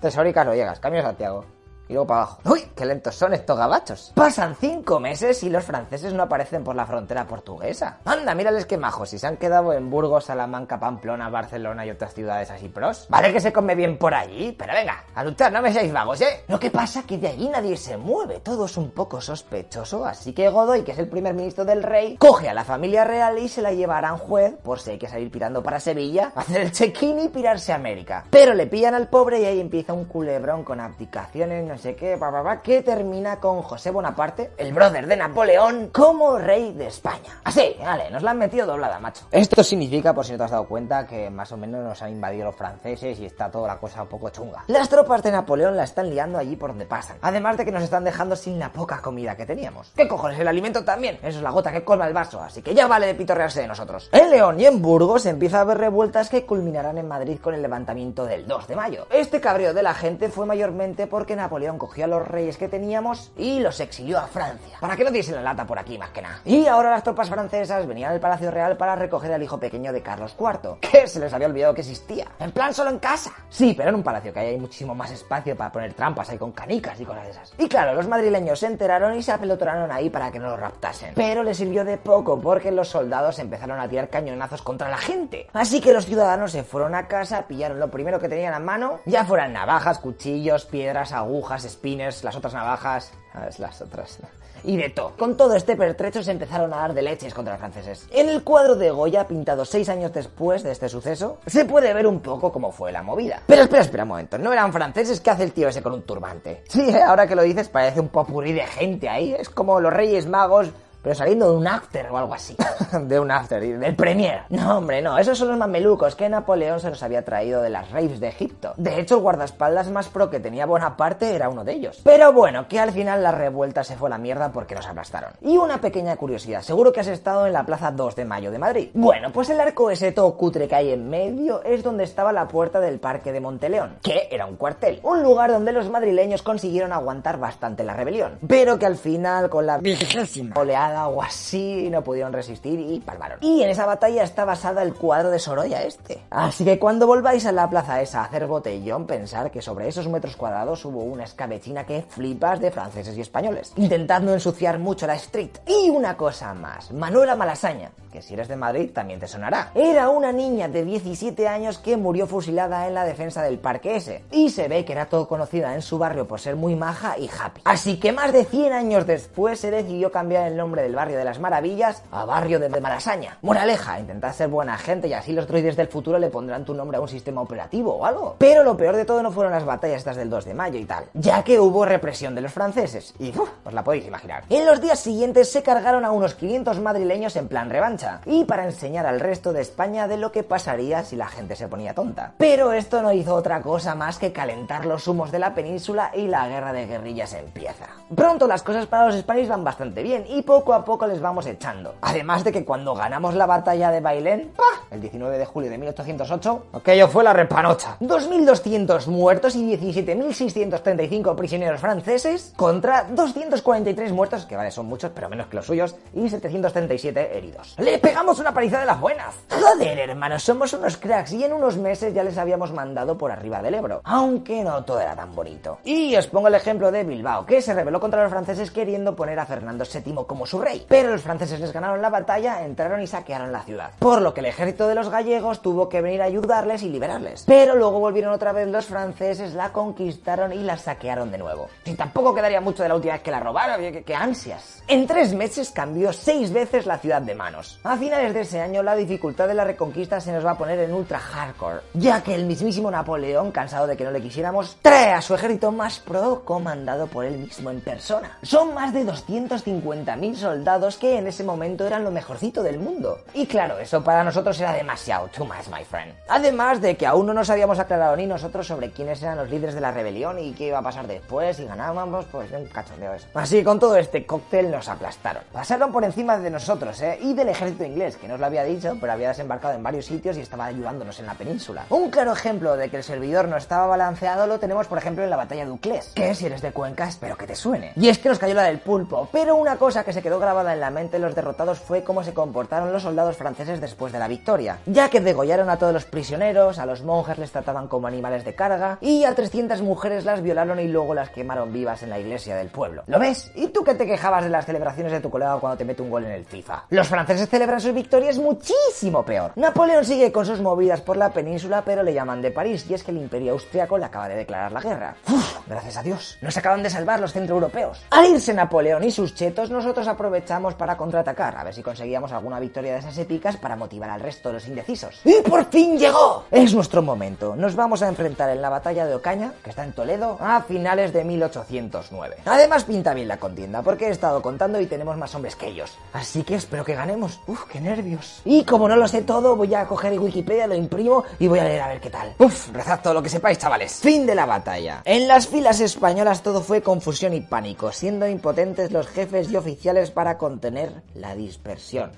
tesóricas 0.00 0.46
lo 0.46 0.54
llegas, 0.54 0.80
cambio 0.80 1.02
Santiago. 1.02 1.44
Y 1.90 1.94
luego 1.94 2.06
para 2.06 2.20
abajo. 2.20 2.40
¡Uy! 2.44 2.62
¡Qué 2.76 2.86
lentos 2.86 3.16
son 3.16 3.34
estos 3.34 3.58
gabachos! 3.58 4.12
Pasan 4.14 4.54
cinco 4.54 5.00
meses 5.00 5.42
y 5.42 5.50
los 5.50 5.64
franceses 5.64 6.14
no 6.14 6.22
aparecen 6.22 6.62
por 6.62 6.76
la 6.76 6.86
frontera 6.86 7.26
portuguesa. 7.26 7.98
Anda, 8.04 8.32
mírales 8.36 8.64
qué 8.64 8.78
majos. 8.78 9.10
Si 9.10 9.18
se 9.18 9.26
han 9.26 9.36
quedado 9.36 9.72
en 9.72 9.90
Burgos, 9.90 10.26
Salamanca, 10.26 10.78
Pamplona, 10.78 11.28
Barcelona 11.28 11.84
y 11.84 11.90
otras 11.90 12.14
ciudades 12.14 12.48
así 12.48 12.68
pros. 12.68 13.06
Vale 13.08 13.32
que 13.32 13.40
se 13.40 13.52
come 13.52 13.74
bien 13.74 13.98
por 13.98 14.14
allí, 14.14 14.54
pero 14.56 14.72
venga, 14.72 15.04
a 15.12 15.24
luchar, 15.24 15.50
no 15.50 15.60
me 15.60 15.72
seáis 15.72 15.92
vagos, 15.92 16.20
¿eh? 16.20 16.44
Lo 16.46 16.60
que 16.60 16.70
pasa 16.70 17.02
que 17.02 17.18
de 17.18 17.26
allí 17.26 17.48
nadie 17.48 17.76
se 17.76 17.96
mueve. 17.96 18.38
Todo 18.38 18.66
es 18.66 18.76
un 18.76 18.92
poco 18.92 19.20
sospechoso. 19.20 20.04
Así 20.04 20.32
que 20.32 20.48
Godoy, 20.48 20.84
que 20.84 20.92
es 20.92 20.98
el 21.00 21.08
primer 21.08 21.34
ministro 21.34 21.64
del 21.64 21.82
rey, 21.82 22.16
coge 22.18 22.48
a 22.48 22.54
la 22.54 22.62
familia 22.62 23.02
real 23.02 23.36
y 23.38 23.48
se 23.48 23.62
la 23.62 23.72
lleva 23.72 23.96
a 23.96 23.98
Aranjuez 23.98 24.54
por 24.62 24.78
si 24.78 24.92
hay 24.92 24.98
que 24.98 25.08
salir 25.08 25.28
pirando 25.28 25.60
para 25.60 25.80
Sevilla, 25.80 26.30
hacer 26.36 26.60
el 26.60 26.70
check-in 26.70 27.18
y 27.18 27.28
pirarse 27.30 27.72
a 27.72 27.74
América. 27.74 28.26
Pero 28.30 28.54
le 28.54 28.68
pillan 28.68 28.94
al 28.94 29.08
pobre 29.08 29.40
y 29.40 29.46
ahí 29.46 29.58
empieza 29.58 29.92
un 29.92 30.04
culebrón 30.04 30.62
con 30.62 30.78
abdicaciones, 30.78 31.79
sé 31.80 31.96
qué, 31.96 32.16
pa, 32.18 32.30
pa, 32.30 32.42
pa, 32.42 32.62
que 32.62 32.82
termina 32.82 33.40
con 33.40 33.62
José 33.62 33.90
Bonaparte, 33.90 34.52
el 34.58 34.72
brother 34.72 35.06
de 35.06 35.16
Napoleón, 35.16 35.88
como 35.88 36.38
rey 36.38 36.72
de 36.74 36.86
España. 36.88 37.40
Así, 37.44 37.74
vale, 37.80 38.10
nos 38.10 38.22
la 38.22 38.32
han 38.32 38.38
metido 38.38 38.66
doblada, 38.66 38.98
macho. 39.00 39.24
Esto 39.30 39.64
significa, 39.64 40.12
por 40.14 40.24
si 40.24 40.32
no 40.32 40.38
te 40.38 40.44
has 40.44 40.50
dado 40.50 40.66
cuenta, 40.66 41.06
que 41.06 41.30
más 41.30 41.50
o 41.52 41.56
menos 41.56 41.82
nos 41.82 42.02
han 42.02 42.10
invadido 42.12 42.44
los 42.44 42.54
franceses 42.54 43.18
y 43.18 43.26
está 43.26 43.50
toda 43.50 43.68
la 43.68 43.78
cosa 43.78 44.02
un 44.02 44.08
poco 44.08 44.28
chunga. 44.30 44.64
Las 44.66 44.88
tropas 44.88 45.22
de 45.22 45.32
Napoleón 45.32 45.76
la 45.76 45.84
están 45.84 46.10
liando 46.10 46.38
allí 46.38 46.56
por 46.56 46.70
donde 46.70 46.84
pasan. 46.84 47.16
Además 47.22 47.56
de 47.56 47.64
que 47.64 47.72
nos 47.72 47.82
están 47.82 48.04
dejando 48.04 48.36
sin 48.36 48.58
la 48.58 48.70
poca 48.70 49.00
comida 49.00 49.36
que 49.36 49.46
teníamos. 49.46 49.92
¿Qué 49.96 50.06
cojones? 50.06 50.38
El 50.38 50.48
alimento 50.48 50.84
también. 50.84 51.18
Eso 51.22 51.38
es 51.38 51.42
la 51.42 51.50
gota 51.50 51.72
que 51.72 51.82
colma 51.82 52.06
el 52.06 52.12
vaso, 52.12 52.40
así 52.40 52.60
que 52.62 52.74
ya 52.74 52.86
vale 52.86 53.06
de 53.06 53.14
pitorrearse 53.14 53.62
de 53.62 53.68
nosotros. 53.68 54.10
En 54.12 54.30
León 54.30 54.60
y 54.60 54.66
en 54.66 54.82
Burgos 54.82 55.26
empieza 55.26 55.58
a 55.58 55.60
haber 55.62 55.78
revueltas 55.78 56.28
que 56.28 56.44
culminarán 56.44 56.98
en 56.98 57.08
Madrid 57.08 57.38
con 57.40 57.54
el 57.54 57.62
levantamiento 57.62 58.26
del 58.26 58.46
2 58.46 58.68
de 58.68 58.76
mayo. 58.76 59.06
Este 59.10 59.40
cabreo 59.40 59.72
de 59.72 59.82
la 59.82 59.94
gente 59.94 60.28
fue 60.28 60.46
mayormente 60.46 61.06
porque 61.06 61.36
Napoleón 61.36 61.69
cogió 61.78 62.04
a 62.04 62.08
los 62.08 62.26
reyes 62.26 62.56
que 62.56 62.68
teníamos 62.68 63.32
y 63.36 63.60
los 63.60 63.80
exilió 63.80 64.18
a 64.18 64.26
Francia. 64.26 64.78
Para 64.80 64.96
que 64.96 65.04
no 65.04 65.10
diesen 65.10 65.34
la 65.34 65.42
lata 65.42 65.66
por 65.66 65.78
aquí, 65.78 65.98
más 65.98 66.10
que 66.10 66.22
nada. 66.22 66.40
Y 66.44 66.66
ahora 66.66 66.90
las 66.90 67.02
tropas 67.02 67.28
francesas 67.28 67.86
venían 67.86 68.12
al 68.12 68.20
Palacio 68.20 68.50
Real 68.50 68.76
para 68.76 68.96
recoger 68.96 69.32
al 69.32 69.42
hijo 69.42 69.58
pequeño 69.58 69.92
de 69.92 70.02
Carlos 70.02 70.36
IV, 70.38 70.78
que 70.80 71.06
se 71.06 71.20
les 71.20 71.32
había 71.32 71.46
olvidado 71.46 71.74
que 71.74 71.80
existía. 71.80 72.26
En 72.38 72.52
plan, 72.52 72.74
solo 72.74 72.90
en 72.90 72.98
casa. 72.98 73.32
Sí, 73.48 73.74
pero 73.76 73.90
en 73.90 73.96
un 73.96 74.02
palacio 74.02 74.32
que 74.32 74.40
ahí 74.40 74.48
hay 74.48 74.58
muchísimo 74.58 74.94
más 74.94 75.10
espacio 75.10 75.56
para 75.56 75.72
poner 75.72 75.94
trampas 75.94 76.30
ahí 76.30 76.38
con 76.38 76.52
canicas 76.52 77.00
y 77.00 77.04
cosas 77.04 77.24
de 77.24 77.30
esas. 77.30 77.52
Y 77.58 77.68
claro, 77.68 77.94
los 77.94 78.08
madrileños 78.08 78.58
se 78.58 78.66
enteraron 78.66 79.16
y 79.16 79.22
se 79.22 79.32
apelotonaron 79.32 79.90
ahí 79.90 80.10
para 80.10 80.30
que 80.30 80.38
no 80.38 80.48
lo 80.50 80.56
raptasen. 80.56 81.14
Pero 81.14 81.42
les 81.42 81.56
sirvió 81.56 81.84
de 81.84 81.98
poco 81.98 82.40
porque 82.40 82.70
los 82.70 82.88
soldados 82.88 83.38
empezaron 83.38 83.80
a 83.80 83.88
tirar 83.88 84.08
cañonazos 84.08 84.62
contra 84.62 84.88
la 84.88 84.98
gente. 84.98 85.48
Así 85.52 85.80
que 85.80 85.92
los 85.92 86.06
ciudadanos 86.06 86.52
se 86.52 86.62
fueron 86.62 86.94
a 86.94 87.08
casa, 87.08 87.46
pillaron 87.46 87.80
lo 87.80 87.90
primero 87.90 88.18
que 88.18 88.28
tenían 88.28 88.54
a 88.54 88.58
mano, 88.58 89.00
ya 89.06 89.24
fueran 89.24 89.52
navajas, 89.52 89.98
cuchillos, 89.98 90.66
piedras, 90.66 91.12
agujas, 91.12 91.49
spinners, 91.58 92.24
las 92.24 92.36
otras 92.36 92.54
navajas, 92.54 93.12
las 93.58 93.80
otras, 93.80 94.20
y 94.64 94.76
de 94.76 94.90
todo. 94.90 95.12
Con 95.16 95.36
todo 95.36 95.54
este 95.54 95.76
pertrecho 95.76 96.22
se 96.22 96.30
empezaron 96.32 96.72
a 96.72 96.78
dar 96.78 96.94
de 96.94 97.02
leches 97.02 97.34
contra 97.34 97.54
los 97.54 97.60
franceses. 97.60 98.06
En 98.10 98.28
el 98.28 98.42
cuadro 98.42 98.76
de 98.76 98.90
Goya, 98.90 99.26
pintado 99.26 99.64
seis 99.64 99.88
años 99.88 100.12
después 100.12 100.62
de 100.62 100.72
este 100.72 100.88
suceso, 100.88 101.38
se 101.46 101.64
puede 101.64 101.92
ver 101.94 102.06
un 102.06 102.20
poco 102.20 102.52
cómo 102.52 102.70
fue 102.72 102.92
la 102.92 103.02
movida. 103.02 103.42
Pero 103.46 103.62
espera, 103.62 103.82
espera 103.82 104.02
un 104.02 104.10
momento, 104.10 104.38
¿no 104.38 104.52
eran 104.52 104.72
franceses? 104.72 105.20
¿Qué 105.20 105.30
hace 105.30 105.44
el 105.44 105.52
tío 105.52 105.68
ese 105.68 105.82
con 105.82 105.92
un 105.92 106.02
turbante? 106.02 106.64
Sí, 106.68 106.88
¿eh? 106.88 107.02
ahora 107.02 107.26
que 107.26 107.34
lo 107.34 107.42
dices 107.42 107.68
parece 107.68 108.00
un 108.00 108.08
popurrí 108.08 108.52
de 108.52 108.66
gente 108.66 109.08
ahí, 109.08 109.34
es 109.34 109.48
como 109.48 109.80
los 109.80 109.92
reyes 109.92 110.26
magos 110.26 110.70
pero 111.02 111.14
saliendo 111.14 111.50
de 111.50 111.56
un 111.56 111.66
after 111.66 112.10
o 112.10 112.18
algo 112.18 112.34
así. 112.34 112.56
de 113.02 113.20
un 113.20 113.30
after, 113.30 113.60
del 113.78 113.94
premier. 113.96 114.42
No, 114.48 114.78
hombre, 114.78 115.02
no, 115.02 115.18
esos 115.18 115.38
son 115.38 115.48
los 115.48 115.58
mamelucos 115.58 116.14
que 116.14 116.28
Napoleón 116.28 116.80
se 116.80 116.90
los 116.90 117.02
había 117.02 117.24
traído 117.24 117.62
de 117.62 117.70
las 117.70 117.90
raves 117.90 118.20
de 118.20 118.28
Egipto. 118.28 118.74
De 118.76 119.00
hecho, 119.00 119.16
el 119.16 119.22
guardaespaldas 119.22 119.90
más 119.90 120.08
pro 120.08 120.30
que 120.30 120.40
tenía 120.40 120.66
Bonaparte 120.66 121.34
era 121.34 121.48
uno 121.48 121.64
de 121.64 121.72
ellos. 121.72 122.00
Pero 122.04 122.32
bueno, 122.32 122.68
que 122.68 122.78
al 122.78 122.92
final 122.92 123.22
la 123.22 123.32
revuelta 123.32 123.84
se 123.84 123.96
fue 123.96 124.08
a 124.08 124.10
la 124.10 124.18
mierda 124.18 124.52
porque 124.52 124.74
los 124.74 124.86
aplastaron. 124.86 125.32
Y 125.40 125.56
una 125.56 125.80
pequeña 125.80 126.16
curiosidad, 126.16 126.62
seguro 126.62 126.92
que 126.92 127.00
has 127.00 127.06
estado 127.06 127.46
en 127.46 127.52
la 127.52 127.64
Plaza 127.64 127.90
2 127.90 128.16
de 128.16 128.24
Mayo 128.24 128.50
de 128.50 128.58
Madrid. 128.58 128.90
Bueno, 128.94 129.30
pues 129.32 129.50
el 129.50 129.60
arco 129.60 129.90
ese 129.90 130.12
todo 130.12 130.36
cutre 130.36 130.68
que 130.68 130.74
hay 130.74 130.90
en 130.90 131.08
medio 131.08 131.62
es 131.64 131.82
donde 131.82 132.04
estaba 132.04 132.32
la 132.32 132.48
puerta 132.48 132.80
del 132.80 132.98
Parque 132.98 133.32
de 133.32 133.40
Monteleón, 133.40 133.96
que 134.02 134.28
era 134.30 134.46
un 134.46 134.56
cuartel, 134.56 135.00
un 135.02 135.22
lugar 135.22 135.50
donde 135.50 135.72
los 135.72 135.90
madrileños 135.90 136.42
consiguieron 136.42 136.92
aguantar 136.92 137.38
bastante 137.38 137.84
la 137.84 137.94
rebelión, 137.94 138.38
pero 138.46 138.78
que 138.78 138.86
al 138.86 138.96
final 138.96 139.48
con 139.48 139.66
la 139.66 139.78
Vigésima. 139.78 140.54
oleada 140.58 140.89
o 140.98 141.22
así 141.22 141.88
no 141.90 142.02
pudieron 142.02 142.32
resistir 142.32 142.78
y 142.78 143.00
palmaron. 143.00 143.38
Y 143.40 143.62
en 143.62 143.70
esa 143.70 143.86
batalla 143.86 144.22
está 144.22 144.44
basada 144.44 144.82
el 144.82 144.94
cuadro 144.94 145.30
de 145.30 145.38
Sorolla 145.38 145.82
este. 145.82 146.22
Así 146.30 146.64
que 146.64 146.78
cuando 146.78 147.06
volváis 147.06 147.46
a 147.46 147.52
la 147.52 147.68
plaza 147.68 148.00
esa 148.00 148.20
a 148.20 148.24
hacer 148.24 148.46
botellón, 148.46 149.06
pensar 149.06 149.50
que 149.50 149.62
sobre 149.62 149.88
esos 149.88 150.08
metros 150.08 150.36
cuadrados 150.36 150.84
hubo 150.84 151.02
una 151.02 151.24
escabechina 151.24 151.84
que 151.84 152.02
flipas 152.02 152.60
de 152.60 152.70
franceses 152.70 153.16
y 153.16 153.20
españoles, 153.20 153.72
intentando 153.76 154.32
ensuciar 154.32 154.78
mucho 154.78 155.06
la 155.06 155.14
street. 155.14 155.58
Y 155.66 155.90
una 155.90 156.16
cosa 156.16 156.54
más, 156.54 156.92
Manuela 156.92 157.36
Malasaña, 157.36 157.90
que 158.10 158.22
si 158.22 158.34
eres 158.34 158.48
de 158.48 158.56
Madrid 158.56 158.90
también 158.92 159.20
te 159.20 159.28
sonará. 159.28 159.70
Era 159.74 160.08
una 160.08 160.32
niña 160.32 160.68
de 160.68 160.84
17 160.84 161.46
años 161.48 161.78
que 161.78 161.96
murió 161.96 162.26
fusilada 162.26 162.86
en 162.86 162.94
la 162.94 163.04
defensa 163.04 163.42
del 163.42 163.58
parque 163.58 163.96
ese. 163.96 164.24
Y 164.30 164.50
se 164.50 164.68
ve 164.68 164.84
que 164.84 164.92
era 164.92 165.06
todo 165.06 165.28
conocida 165.28 165.74
en 165.74 165.82
su 165.82 165.98
barrio 165.98 166.26
por 166.26 166.40
ser 166.40 166.56
muy 166.56 166.74
maja 166.74 167.16
y 167.18 167.28
happy. 167.28 167.62
Así 167.64 167.98
que 167.98 168.12
más 168.12 168.32
de 168.32 168.44
100 168.44 168.72
años 168.72 169.06
después 169.06 169.60
se 169.60 169.70
decidió 169.70 170.10
cambiar 170.10 170.46
el 170.46 170.56
nombre 170.56 170.79
del 170.80 170.94
barrio 170.94 171.18
de 171.18 171.24
las 171.24 171.38
maravillas 171.38 172.02
a 172.10 172.24
barrio 172.24 172.58
de 172.58 172.68
Malasaña. 172.68 173.38
Moraleja, 173.42 174.00
intentad 174.00 174.32
ser 174.32 174.48
buena 174.48 174.78
gente 174.78 175.08
y 175.08 175.12
así 175.12 175.32
los 175.32 175.46
droides 175.46 175.76
del 175.76 175.88
futuro 175.88 176.18
le 176.18 176.30
pondrán 176.30 176.64
tu 176.64 176.74
nombre 176.74 176.96
a 176.96 177.00
un 177.00 177.08
sistema 177.08 177.40
operativo 177.40 177.94
o 177.94 178.06
algo. 178.06 178.36
Pero 178.38 178.62
lo 178.62 178.76
peor 178.76 178.96
de 178.96 179.04
todo 179.04 179.22
no 179.22 179.32
fueron 179.32 179.52
las 179.52 179.64
batallas 179.64 179.98
estas 179.98 180.16
del 180.16 180.30
2 180.30 180.44
de 180.44 180.54
mayo 180.54 180.78
y 180.78 180.84
tal, 180.84 181.04
ya 181.14 181.42
que 181.42 181.60
hubo 181.60 181.84
represión 181.84 182.34
de 182.34 182.40
los 182.40 182.52
franceses. 182.52 183.14
Y 183.18 183.30
uf, 183.38 183.50
os 183.64 183.72
la 183.72 183.84
podéis 183.84 184.06
imaginar. 184.06 184.44
En 184.48 184.66
los 184.66 184.80
días 184.80 184.98
siguientes 184.98 185.50
se 185.50 185.62
cargaron 185.62 186.04
a 186.04 186.10
unos 186.10 186.34
500 186.34 186.80
madrileños 186.80 187.36
en 187.36 187.48
plan 187.48 187.70
revancha 187.70 188.20
y 188.26 188.44
para 188.44 188.64
enseñar 188.64 189.06
al 189.06 189.20
resto 189.20 189.52
de 189.52 189.60
España 189.60 190.08
de 190.08 190.16
lo 190.16 190.32
que 190.32 190.42
pasaría 190.42 191.04
si 191.04 191.16
la 191.16 191.28
gente 191.28 191.56
se 191.56 191.68
ponía 191.68 191.94
tonta. 191.94 192.32
Pero 192.38 192.72
esto 192.72 193.02
no 193.02 193.12
hizo 193.12 193.34
otra 193.34 193.60
cosa 193.62 193.94
más 193.94 194.18
que 194.18 194.32
calentar 194.32 194.86
los 194.86 195.06
humos 195.08 195.30
de 195.30 195.38
la 195.38 195.54
península 195.54 196.10
y 196.14 196.26
la 196.26 196.48
guerra 196.48 196.72
de 196.72 196.86
guerrillas 196.86 197.32
empieza. 197.34 197.86
Pronto 198.14 198.46
las 198.46 198.62
cosas 198.62 198.86
para 198.86 199.06
los 199.06 199.14
españoles 199.14 199.48
van 199.48 199.64
bastante 199.64 200.02
bien 200.02 200.24
y 200.28 200.42
poco 200.42 200.69
a 200.74 200.84
poco 200.84 201.06
les 201.06 201.20
vamos 201.20 201.46
echando. 201.46 201.94
Además 202.00 202.44
de 202.44 202.52
que 202.52 202.64
cuando 202.64 202.94
ganamos 202.94 203.34
la 203.34 203.46
batalla 203.46 203.90
de 203.90 204.00
Bailén, 204.00 204.52
¡pah! 204.56 204.80
el 204.90 205.00
19 205.00 205.38
de 205.38 205.46
julio 205.46 205.70
de 205.70 205.78
1808, 205.78 206.66
aquello 206.72 207.08
fue 207.08 207.24
la 207.24 207.32
repanocha. 207.32 207.96
2.200 208.00 209.06
muertos 209.06 209.54
y 209.56 209.76
17.635 209.76 211.34
prisioneros 211.34 211.80
franceses 211.80 212.52
contra 212.56 213.04
243 213.04 214.12
muertos, 214.12 214.46
que 214.46 214.56
vale, 214.56 214.70
son 214.70 214.86
muchos, 214.86 215.12
pero 215.14 215.28
menos 215.28 215.46
que 215.46 215.56
los 215.56 215.66
suyos, 215.66 215.94
y 216.14 216.28
737 216.28 217.36
heridos. 217.36 217.74
¡Le 217.78 217.98
pegamos 217.98 218.38
una 218.38 218.52
paliza 218.52 218.80
de 218.80 218.86
las 218.86 219.00
buenas! 219.00 219.34
Joder, 219.50 219.98
hermanos, 219.98 220.42
somos 220.42 220.72
unos 220.72 220.96
cracks 220.96 221.32
y 221.32 221.44
en 221.44 221.52
unos 221.52 221.76
meses 221.76 222.12
ya 222.14 222.24
les 222.24 222.38
habíamos 222.38 222.72
mandado 222.72 223.16
por 223.16 223.30
arriba 223.30 223.62
del 223.62 223.74
Ebro, 223.74 224.00
aunque 224.04 224.64
no 224.64 224.84
todo 224.84 225.00
era 225.00 225.14
tan 225.14 225.34
bonito. 225.34 225.78
Y 225.84 226.16
os 226.16 226.26
pongo 226.26 226.48
el 226.48 226.54
ejemplo 226.54 226.90
de 226.90 227.04
Bilbao, 227.04 227.46
que 227.46 227.62
se 227.62 227.74
rebeló 227.74 228.00
contra 228.00 228.22
los 228.22 228.30
franceses 228.30 228.70
queriendo 228.70 229.14
poner 229.14 229.38
a 229.38 229.46
Fernando 229.46 229.84
VII 229.84 230.24
como 230.26 230.46
su 230.46 230.59
rey. 230.60 230.84
Pero 230.88 231.10
los 231.10 231.22
franceses 231.22 231.60
les 231.60 231.72
ganaron 231.72 232.02
la 232.02 232.10
batalla, 232.10 232.64
entraron 232.64 233.00
y 233.00 233.06
saquearon 233.06 233.52
la 233.52 233.62
ciudad. 233.62 233.90
Por 233.98 234.22
lo 234.22 234.34
que 234.34 234.40
el 234.40 234.46
ejército 234.46 234.86
de 234.86 234.94
los 234.94 235.08
gallegos 235.08 235.62
tuvo 235.62 235.88
que 235.88 236.00
venir 236.00 236.22
a 236.22 236.26
ayudarles 236.26 236.82
y 236.82 236.88
liberarles. 236.88 237.44
Pero 237.46 237.74
luego 237.74 238.00
volvieron 238.00 238.32
otra 238.32 238.52
vez 238.52 238.68
los 238.68 238.86
franceses, 238.86 239.54
la 239.54 239.72
conquistaron 239.72 240.52
y 240.52 240.62
la 240.62 240.76
saquearon 240.76 241.30
de 241.30 241.38
nuevo. 241.38 241.68
Y 241.84 241.94
tampoco 241.94 242.34
quedaría 242.34 242.60
mucho 242.60 242.82
de 242.82 242.88
la 242.88 242.94
última 242.94 243.14
vez 243.14 243.22
que 243.22 243.30
la 243.30 243.40
robaron, 243.40 243.80
qué, 243.80 244.02
qué 244.04 244.14
ansias. 244.14 244.82
En 244.86 245.06
tres 245.06 245.34
meses 245.34 245.70
cambió 245.70 246.12
seis 246.12 246.52
veces 246.52 246.86
la 246.86 246.98
ciudad 246.98 247.22
de 247.22 247.34
manos. 247.34 247.78
A 247.84 247.96
finales 247.96 248.34
de 248.34 248.40
ese 248.40 248.60
año 248.60 248.82
la 248.82 248.96
dificultad 248.96 249.48
de 249.48 249.54
la 249.54 249.64
reconquista 249.64 250.20
se 250.20 250.32
nos 250.32 250.44
va 250.44 250.52
a 250.52 250.58
poner 250.58 250.78
en 250.80 250.92
ultra 250.92 251.18
hardcore, 251.18 251.80
ya 251.94 252.22
que 252.22 252.34
el 252.34 252.44
mismísimo 252.44 252.90
Napoleón, 252.90 253.52
cansado 253.52 253.86
de 253.86 253.96
que 253.96 254.04
no 254.04 254.10
le 254.10 254.20
quisiéramos, 254.20 254.76
trae 254.82 255.12
a 255.12 255.22
su 255.22 255.34
ejército 255.34 255.72
más 255.72 255.98
pro 256.00 256.42
comandado 256.44 257.06
por 257.06 257.24
él 257.24 257.38
mismo 257.38 257.70
en 257.70 257.80
persona. 257.80 258.38
Son 258.42 258.74
más 258.74 258.92
de 258.92 259.04
250.000 259.04 260.34
soldados 260.34 260.49
que 260.98 261.18
en 261.18 261.26
ese 261.26 261.44
momento 261.44 261.86
eran 261.86 262.04
lo 262.04 262.10
mejorcito 262.10 262.62
del 262.62 262.78
mundo. 262.78 263.18
Y 263.34 263.46
claro, 263.46 263.78
eso 263.78 264.02
para 264.02 264.24
nosotros 264.24 264.58
era 264.60 264.72
demasiado, 264.72 265.28
too 265.28 265.44
much, 265.44 265.68
my 265.72 265.84
friend. 265.84 266.12
Además 266.28 266.80
de 266.80 266.96
que 266.96 267.06
aún 267.06 267.26
no 267.26 267.34
nos 267.34 267.50
habíamos 267.50 267.78
aclarado 267.78 268.16
ni 268.16 268.26
nosotros 268.26 268.66
sobre 268.66 268.90
quiénes 268.90 269.22
eran 269.22 269.36
los 269.36 269.50
líderes 269.50 269.74
de 269.74 269.80
la 269.80 269.92
rebelión 269.92 270.38
y 270.38 270.52
qué 270.52 270.68
iba 270.68 270.78
a 270.78 270.82
pasar 270.82 271.06
después, 271.06 271.56
si 271.56 271.64
ganábamos, 271.64 272.26
pues 272.26 272.50
un 272.52 272.66
cachondeo 272.66 273.14
eso. 273.14 273.26
Así 273.34 273.58
que 273.58 273.64
con 273.64 273.78
todo 273.78 273.96
este 273.96 274.26
cóctel 274.26 274.70
nos 274.70 274.88
aplastaron. 274.88 275.42
Pasaron 275.52 275.92
por 275.92 276.04
encima 276.04 276.38
de 276.38 276.50
nosotros, 276.50 277.00
¿eh? 277.02 277.18
Y 277.22 277.34
del 277.34 277.48
ejército 277.48 277.84
inglés, 277.84 278.16
que 278.16 278.28
no 278.28 278.34
os 278.34 278.40
lo 278.40 278.46
había 278.46 278.64
dicho, 278.64 278.96
pero 279.00 279.12
había 279.12 279.28
desembarcado 279.28 279.74
en 279.74 279.82
varios 279.82 280.06
sitios 280.06 280.36
y 280.36 280.40
estaba 280.40 280.66
ayudándonos 280.66 281.18
en 281.20 281.26
la 281.26 281.34
península. 281.34 281.84
Un 281.90 282.10
claro 282.10 282.32
ejemplo 282.32 282.76
de 282.76 282.90
que 282.90 282.96
el 282.96 283.04
servidor 283.04 283.48
no 283.48 283.56
estaba 283.56 283.86
balanceado 283.86 284.46
lo 284.46 284.58
tenemos, 284.58 284.86
por 284.86 284.98
ejemplo, 284.98 285.24
en 285.24 285.30
la 285.30 285.36
batalla 285.36 285.64
de 285.64 285.70
Uclés, 285.70 286.12
que 286.14 286.34
si 286.34 286.46
eres 286.46 286.62
de 286.62 286.72
Cuenca 286.72 287.08
espero 287.08 287.36
que 287.36 287.46
te 287.46 287.54
suene. 287.54 287.92
Y 287.96 288.08
es 288.08 288.18
que 288.18 288.28
nos 288.28 288.38
cayó 288.38 288.54
la 288.54 288.64
del 288.64 288.80
pulpo, 288.80 289.28
pero 289.30 289.56
una 289.56 289.76
cosa 289.76 290.04
que 290.04 290.12
se 290.12 290.22
quedó 290.22 290.39
grabada 290.40 290.72
en 290.72 290.80
la 290.80 290.90
mente 290.90 291.18
de 291.18 291.22
los 291.22 291.34
derrotados 291.34 291.78
fue 291.78 292.02
cómo 292.02 292.24
se 292.24 292.34
comportaron 292.34 292.92
los 292.92 293.02
soldados 293.02 293.36
franceses 293.36 293.80
después 293.80 294.12
de 294.12 294.18
la 294.18 294.28
victoria, 294.28 294.78
ya 294.86 295.08
que 295.08 295.20
degollaron 295.20 295.70
a 295.70 295.76
todos 295.78 295.92
los 295.92 296.04
prisioneros, 296.04 296.78
a 296.78 296.86
los 296.86 297.02
monjes 297.02 297.38
les 297.38 297.52
trataban 297.52 297.88
como 297.88 298.06
animales 298.06 298.44
de 298.44 298.54
carga 298.54 298.98
y 299.00 299.24
a 299.24 299.34
300 299.34 299.82
mujeres 299.82 300.24
las 300.24 300.42
violaron 300.42 300.80
y 300.80 300.88
luego 300.88 301.14
las 301.14 301.30
quemaron 301.30 301.72
vivas 301.72 302.02
en 302.02 302.10
la 302.10 302.18
iglesia 302.18 302.56
del 302.56 302.68
pueblo. 302.68 303.04
¿Lo 303.06 303.18
ves? 303.18 303.52
¿Y 303.54 303.68
tú 303.68 303.84
que 303.84 303.94
te 303.94 304.06
quejabas 304.06 304.44
de 304.44 304.50
las 304.50 304.66
celebraciones 304.66 305.12
de 305.12 305.20
tu 305.20 305.30
colega 305.30 305.58
cuando 305.58 305.76
te 305.76 305.84
mete 305.84 306.02
un 306.02 306.10
gol 306.10 306.24
en 306.24 306.32
el 306.32 306.44
FIFA? 306.44 306.84
Los 306.88 307.08
franceses 307.08 307.48
celebran 307.48 307.80
sus 307.80 307.94
victorias 307.94 308.38
muchísimo 308.38 309.24
peor. 309.24 309.52
Napoleón 309.56 310.04
sigue 310.04 310.32
con 310.32 310.46
sus 310.46 310.60
movidas 310.60 311.00
por 311.00 311.16
la 311.16 311.30
península, 311.30 311.82
pero 311.84 312.02
le 312.02 312.14
llaman 312.14 312.42
de 312.42 312.50
París 312.50 312.86
y 312.88 312.94
es 312.94 313.04
que 313.04 313.10
el 313.10 313.18
imperio 313.18 313.52
austriaco 313.52 313.98
le 313.98 314.06
acaba 314.06 314.28
de 314.28 314.36
declarar 314.36 314.72
la 314.72 314.80
guerra. 314.80 315.16
Uf, 315.28 315.58
gracias 315.66 315.96
a 315.96 316.02
Dios. 316.02 316.38
Nos 316.40 316.56
acaban 316.56 316.82
de 316.82 316.90
salvar 316.90 317.20
los 317.20 317.32
centroeuropeos. 317.32 318.04
Al 318.10 318.26
irse 318.26 318.54
Napoleón 318.54 319.04
y 319.04 319.10
sus 319.10 319.34
chetos, 319.34 319.70
nosotros 319.70 320.08
aprovechamos 320.08 320.29
para 320.76 320.96
contraatacar, 320.96 321.56
a 321.56 321.64
ver 321.64 321.74
si 321.74 321.82
conseguíamos 321.82 322.32
alguna 322.32 322.60
victoria 322.60 322.92
de 322.92 322.98
esas 322.98 323.16
épicas 323.18 323.56
para 323.56 323.76
motivar 323.76 324.10
al 324.10 324.20
resto 324.20 324.48
de 324.48 324.54
los 324.54 324.68
indecisos. 324.68 325.20
¡Y 325.24 325.42
por 325.42 325.64
fin 325.66 325.98
llegó! 325.98 326.44
Es 326.50 326.74
nuestro 326.74 327.02
momento. 327.02 327.54
Nos 327.56 327.74
vamos 327.74 328.02
a 328.02 328.08
enfrentar 328.08 328.50
en 328.50 328.62
la 328.62 328.68
batalla 328.68 329.06
de 329.06 329.14
Ocaña, 329.14 329.52
que 329.62 329.70
está 329.70 329.84
en 329.84 329.92
Toledo, 329.92 330.36
a 330.40 330.62
finales 330.62 331.12
de 331.12 331.24
1809. 331.24 332.36
Además 332.44 332.84
pinta 332.84 333.14
bien 333.14 333.28
la 333.28 333.38
contienda, 333.38 333.82
porque 333.82 334.08
he 334.08 334.10
estado 334.10 334.42
contando 334.42 334.80
y 334.80 334.86
tenemos 334.86 335.16
más 335.16 335.34
hombres 335.34 335.56
que 335.56 335.68
ellos. 335.68 335.96
Así 336.12 336.42
que 336.42 336.54
espero 336.54 336.84
que 336.84 336.94
ganemos. 336.94 337.40
Uf, 337.46 337.64
qué 337.64 337.80
nervios. 337.80 338.40
Y 338.44 338.64
como 338.64 338.88
no 338.88 338.96
lo 338.96 339.08
sé 339.08 339.22
todo, 339.22 339.56
voy 339.56 339.74
a 339.74 339.86
coger 339.86 340.18
Wikipedia, 340.18 340.66
lo 340.66 340.74
imprimo 340.74 341.24
y 341.38 341.48
voy 341.48 341.58
a 341.58 341.64
leer 341.64 341.80
a 341.82 341.88
ver 341.88 342.00
qué 342.00 342.10
tal. 342.10 342.34
Uf, 342.38 342.70
rezad 342.72 343.00
todo 343.00 343.14
lo 343.14 343.22
que 343.22 343.28
sepáis, 343.28 343.58
chavales. 343.58 344.00
Fin 344.00 344.26
de 344.26 344.34
la 344.34 344.46
batalla. 344.46 345.02
En 345.04 345.28
las 345.28 345.46
filas 345.48 345.80
españolas 345.80 346.42
todo 346.42 346.62
fue 346.62 346.82
confusión 346.82 347.34
y 347.34 347.40
pánico, 347.40 347.92
siendo 347.92 348.26
impotentes 348.26 348.90
los 348.92 349.08
jefes 349.08 349.50
y 349.50 349.56
oficiales 349.56 350.09
para 350.10 350.38
contener 350.38 351.02
la 351.14 351.34
dispersión. 351.34 352.12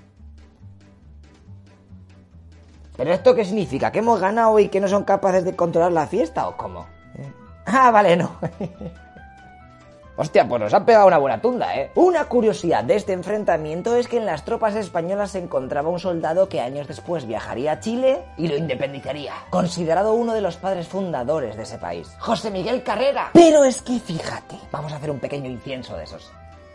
¿Pero 2.96 3.12
esto 3.12 3.34
qué 3.34 3.44
significa? 3.44 3.90
¿Que 3.90 4.00
hemos 4.00 4.20
ganado 4.20 4.58
y 4.58 4.68
que 4.68 4.80
no 4.80 4.88
son 4.88 5.04
capaces 5.04 5.44
de 5.44 5.56
controlar 5.56 5.92
la 5.92 6.06
fiesta 6.06 6.46
o 6.48 6.56
cómo? 6.56 6.86
¿Eh? 7.16 7.32
Ah, 7.66 7.90
vale, 7.90 8.16
no. 8.16 8.36
Hostia, 10.14 10.46
pues 10.46 10.60
nos 10.60 10.74
han 10.74 10.84
pegado 10.84 11.06
una 11.06 11.16
buena 11.16 11.40
tunda, 11.40 11.74
¿eh? 11.74 11.90
Una 11.94 12.26
curiosidad 12.26 12.84
de 12.84 12.96
este 12.96 13.14
enfrentamiento 13.14 13.96
es 13.96 14.08
que 14.08 14.18
en 14.18 14.26
las 14.26 14.44
tropas 14.44 14.76
españolas 14.76 15.30
se 15.30 15.38
encontraba 15.38 15.88
un 15.88 15.98
soldado 15.98 16.50
que 16.50 16.60
años 16.60 16.86
después 16.86 17.26
viajaría 17.26 17.72
a 17.72 17.80
Chile 17.80 18.22
y 18.36 18.46
lo 18.46 18.56
independizaría, 18.58 19.32
considerado 19.48 20.12
uno 20.12 20.34
de 20.34 20.42
los 20.42 20.58
padres 20.58 20.86
fundadores 20.86 21.56
de 21.56 21.62
ese 21.62 21.78
país, 21.78 22.14
José 22.18 22.50
Miguel 22.50 22.82
Carrera. 22.82 23.30
Pero 23.32 23.64
es 23.64 23.80
que 23.80 23.98
fíjate, 23.98 24.56
vamos 24.70 24.92
a 24.92 24.96
hacer 24.96 25.10
un 25.10 25.18
pequeño 25.18 25.50
incienso 25.50 25.96
de 25.96 26.04
esos. 26.04 26.30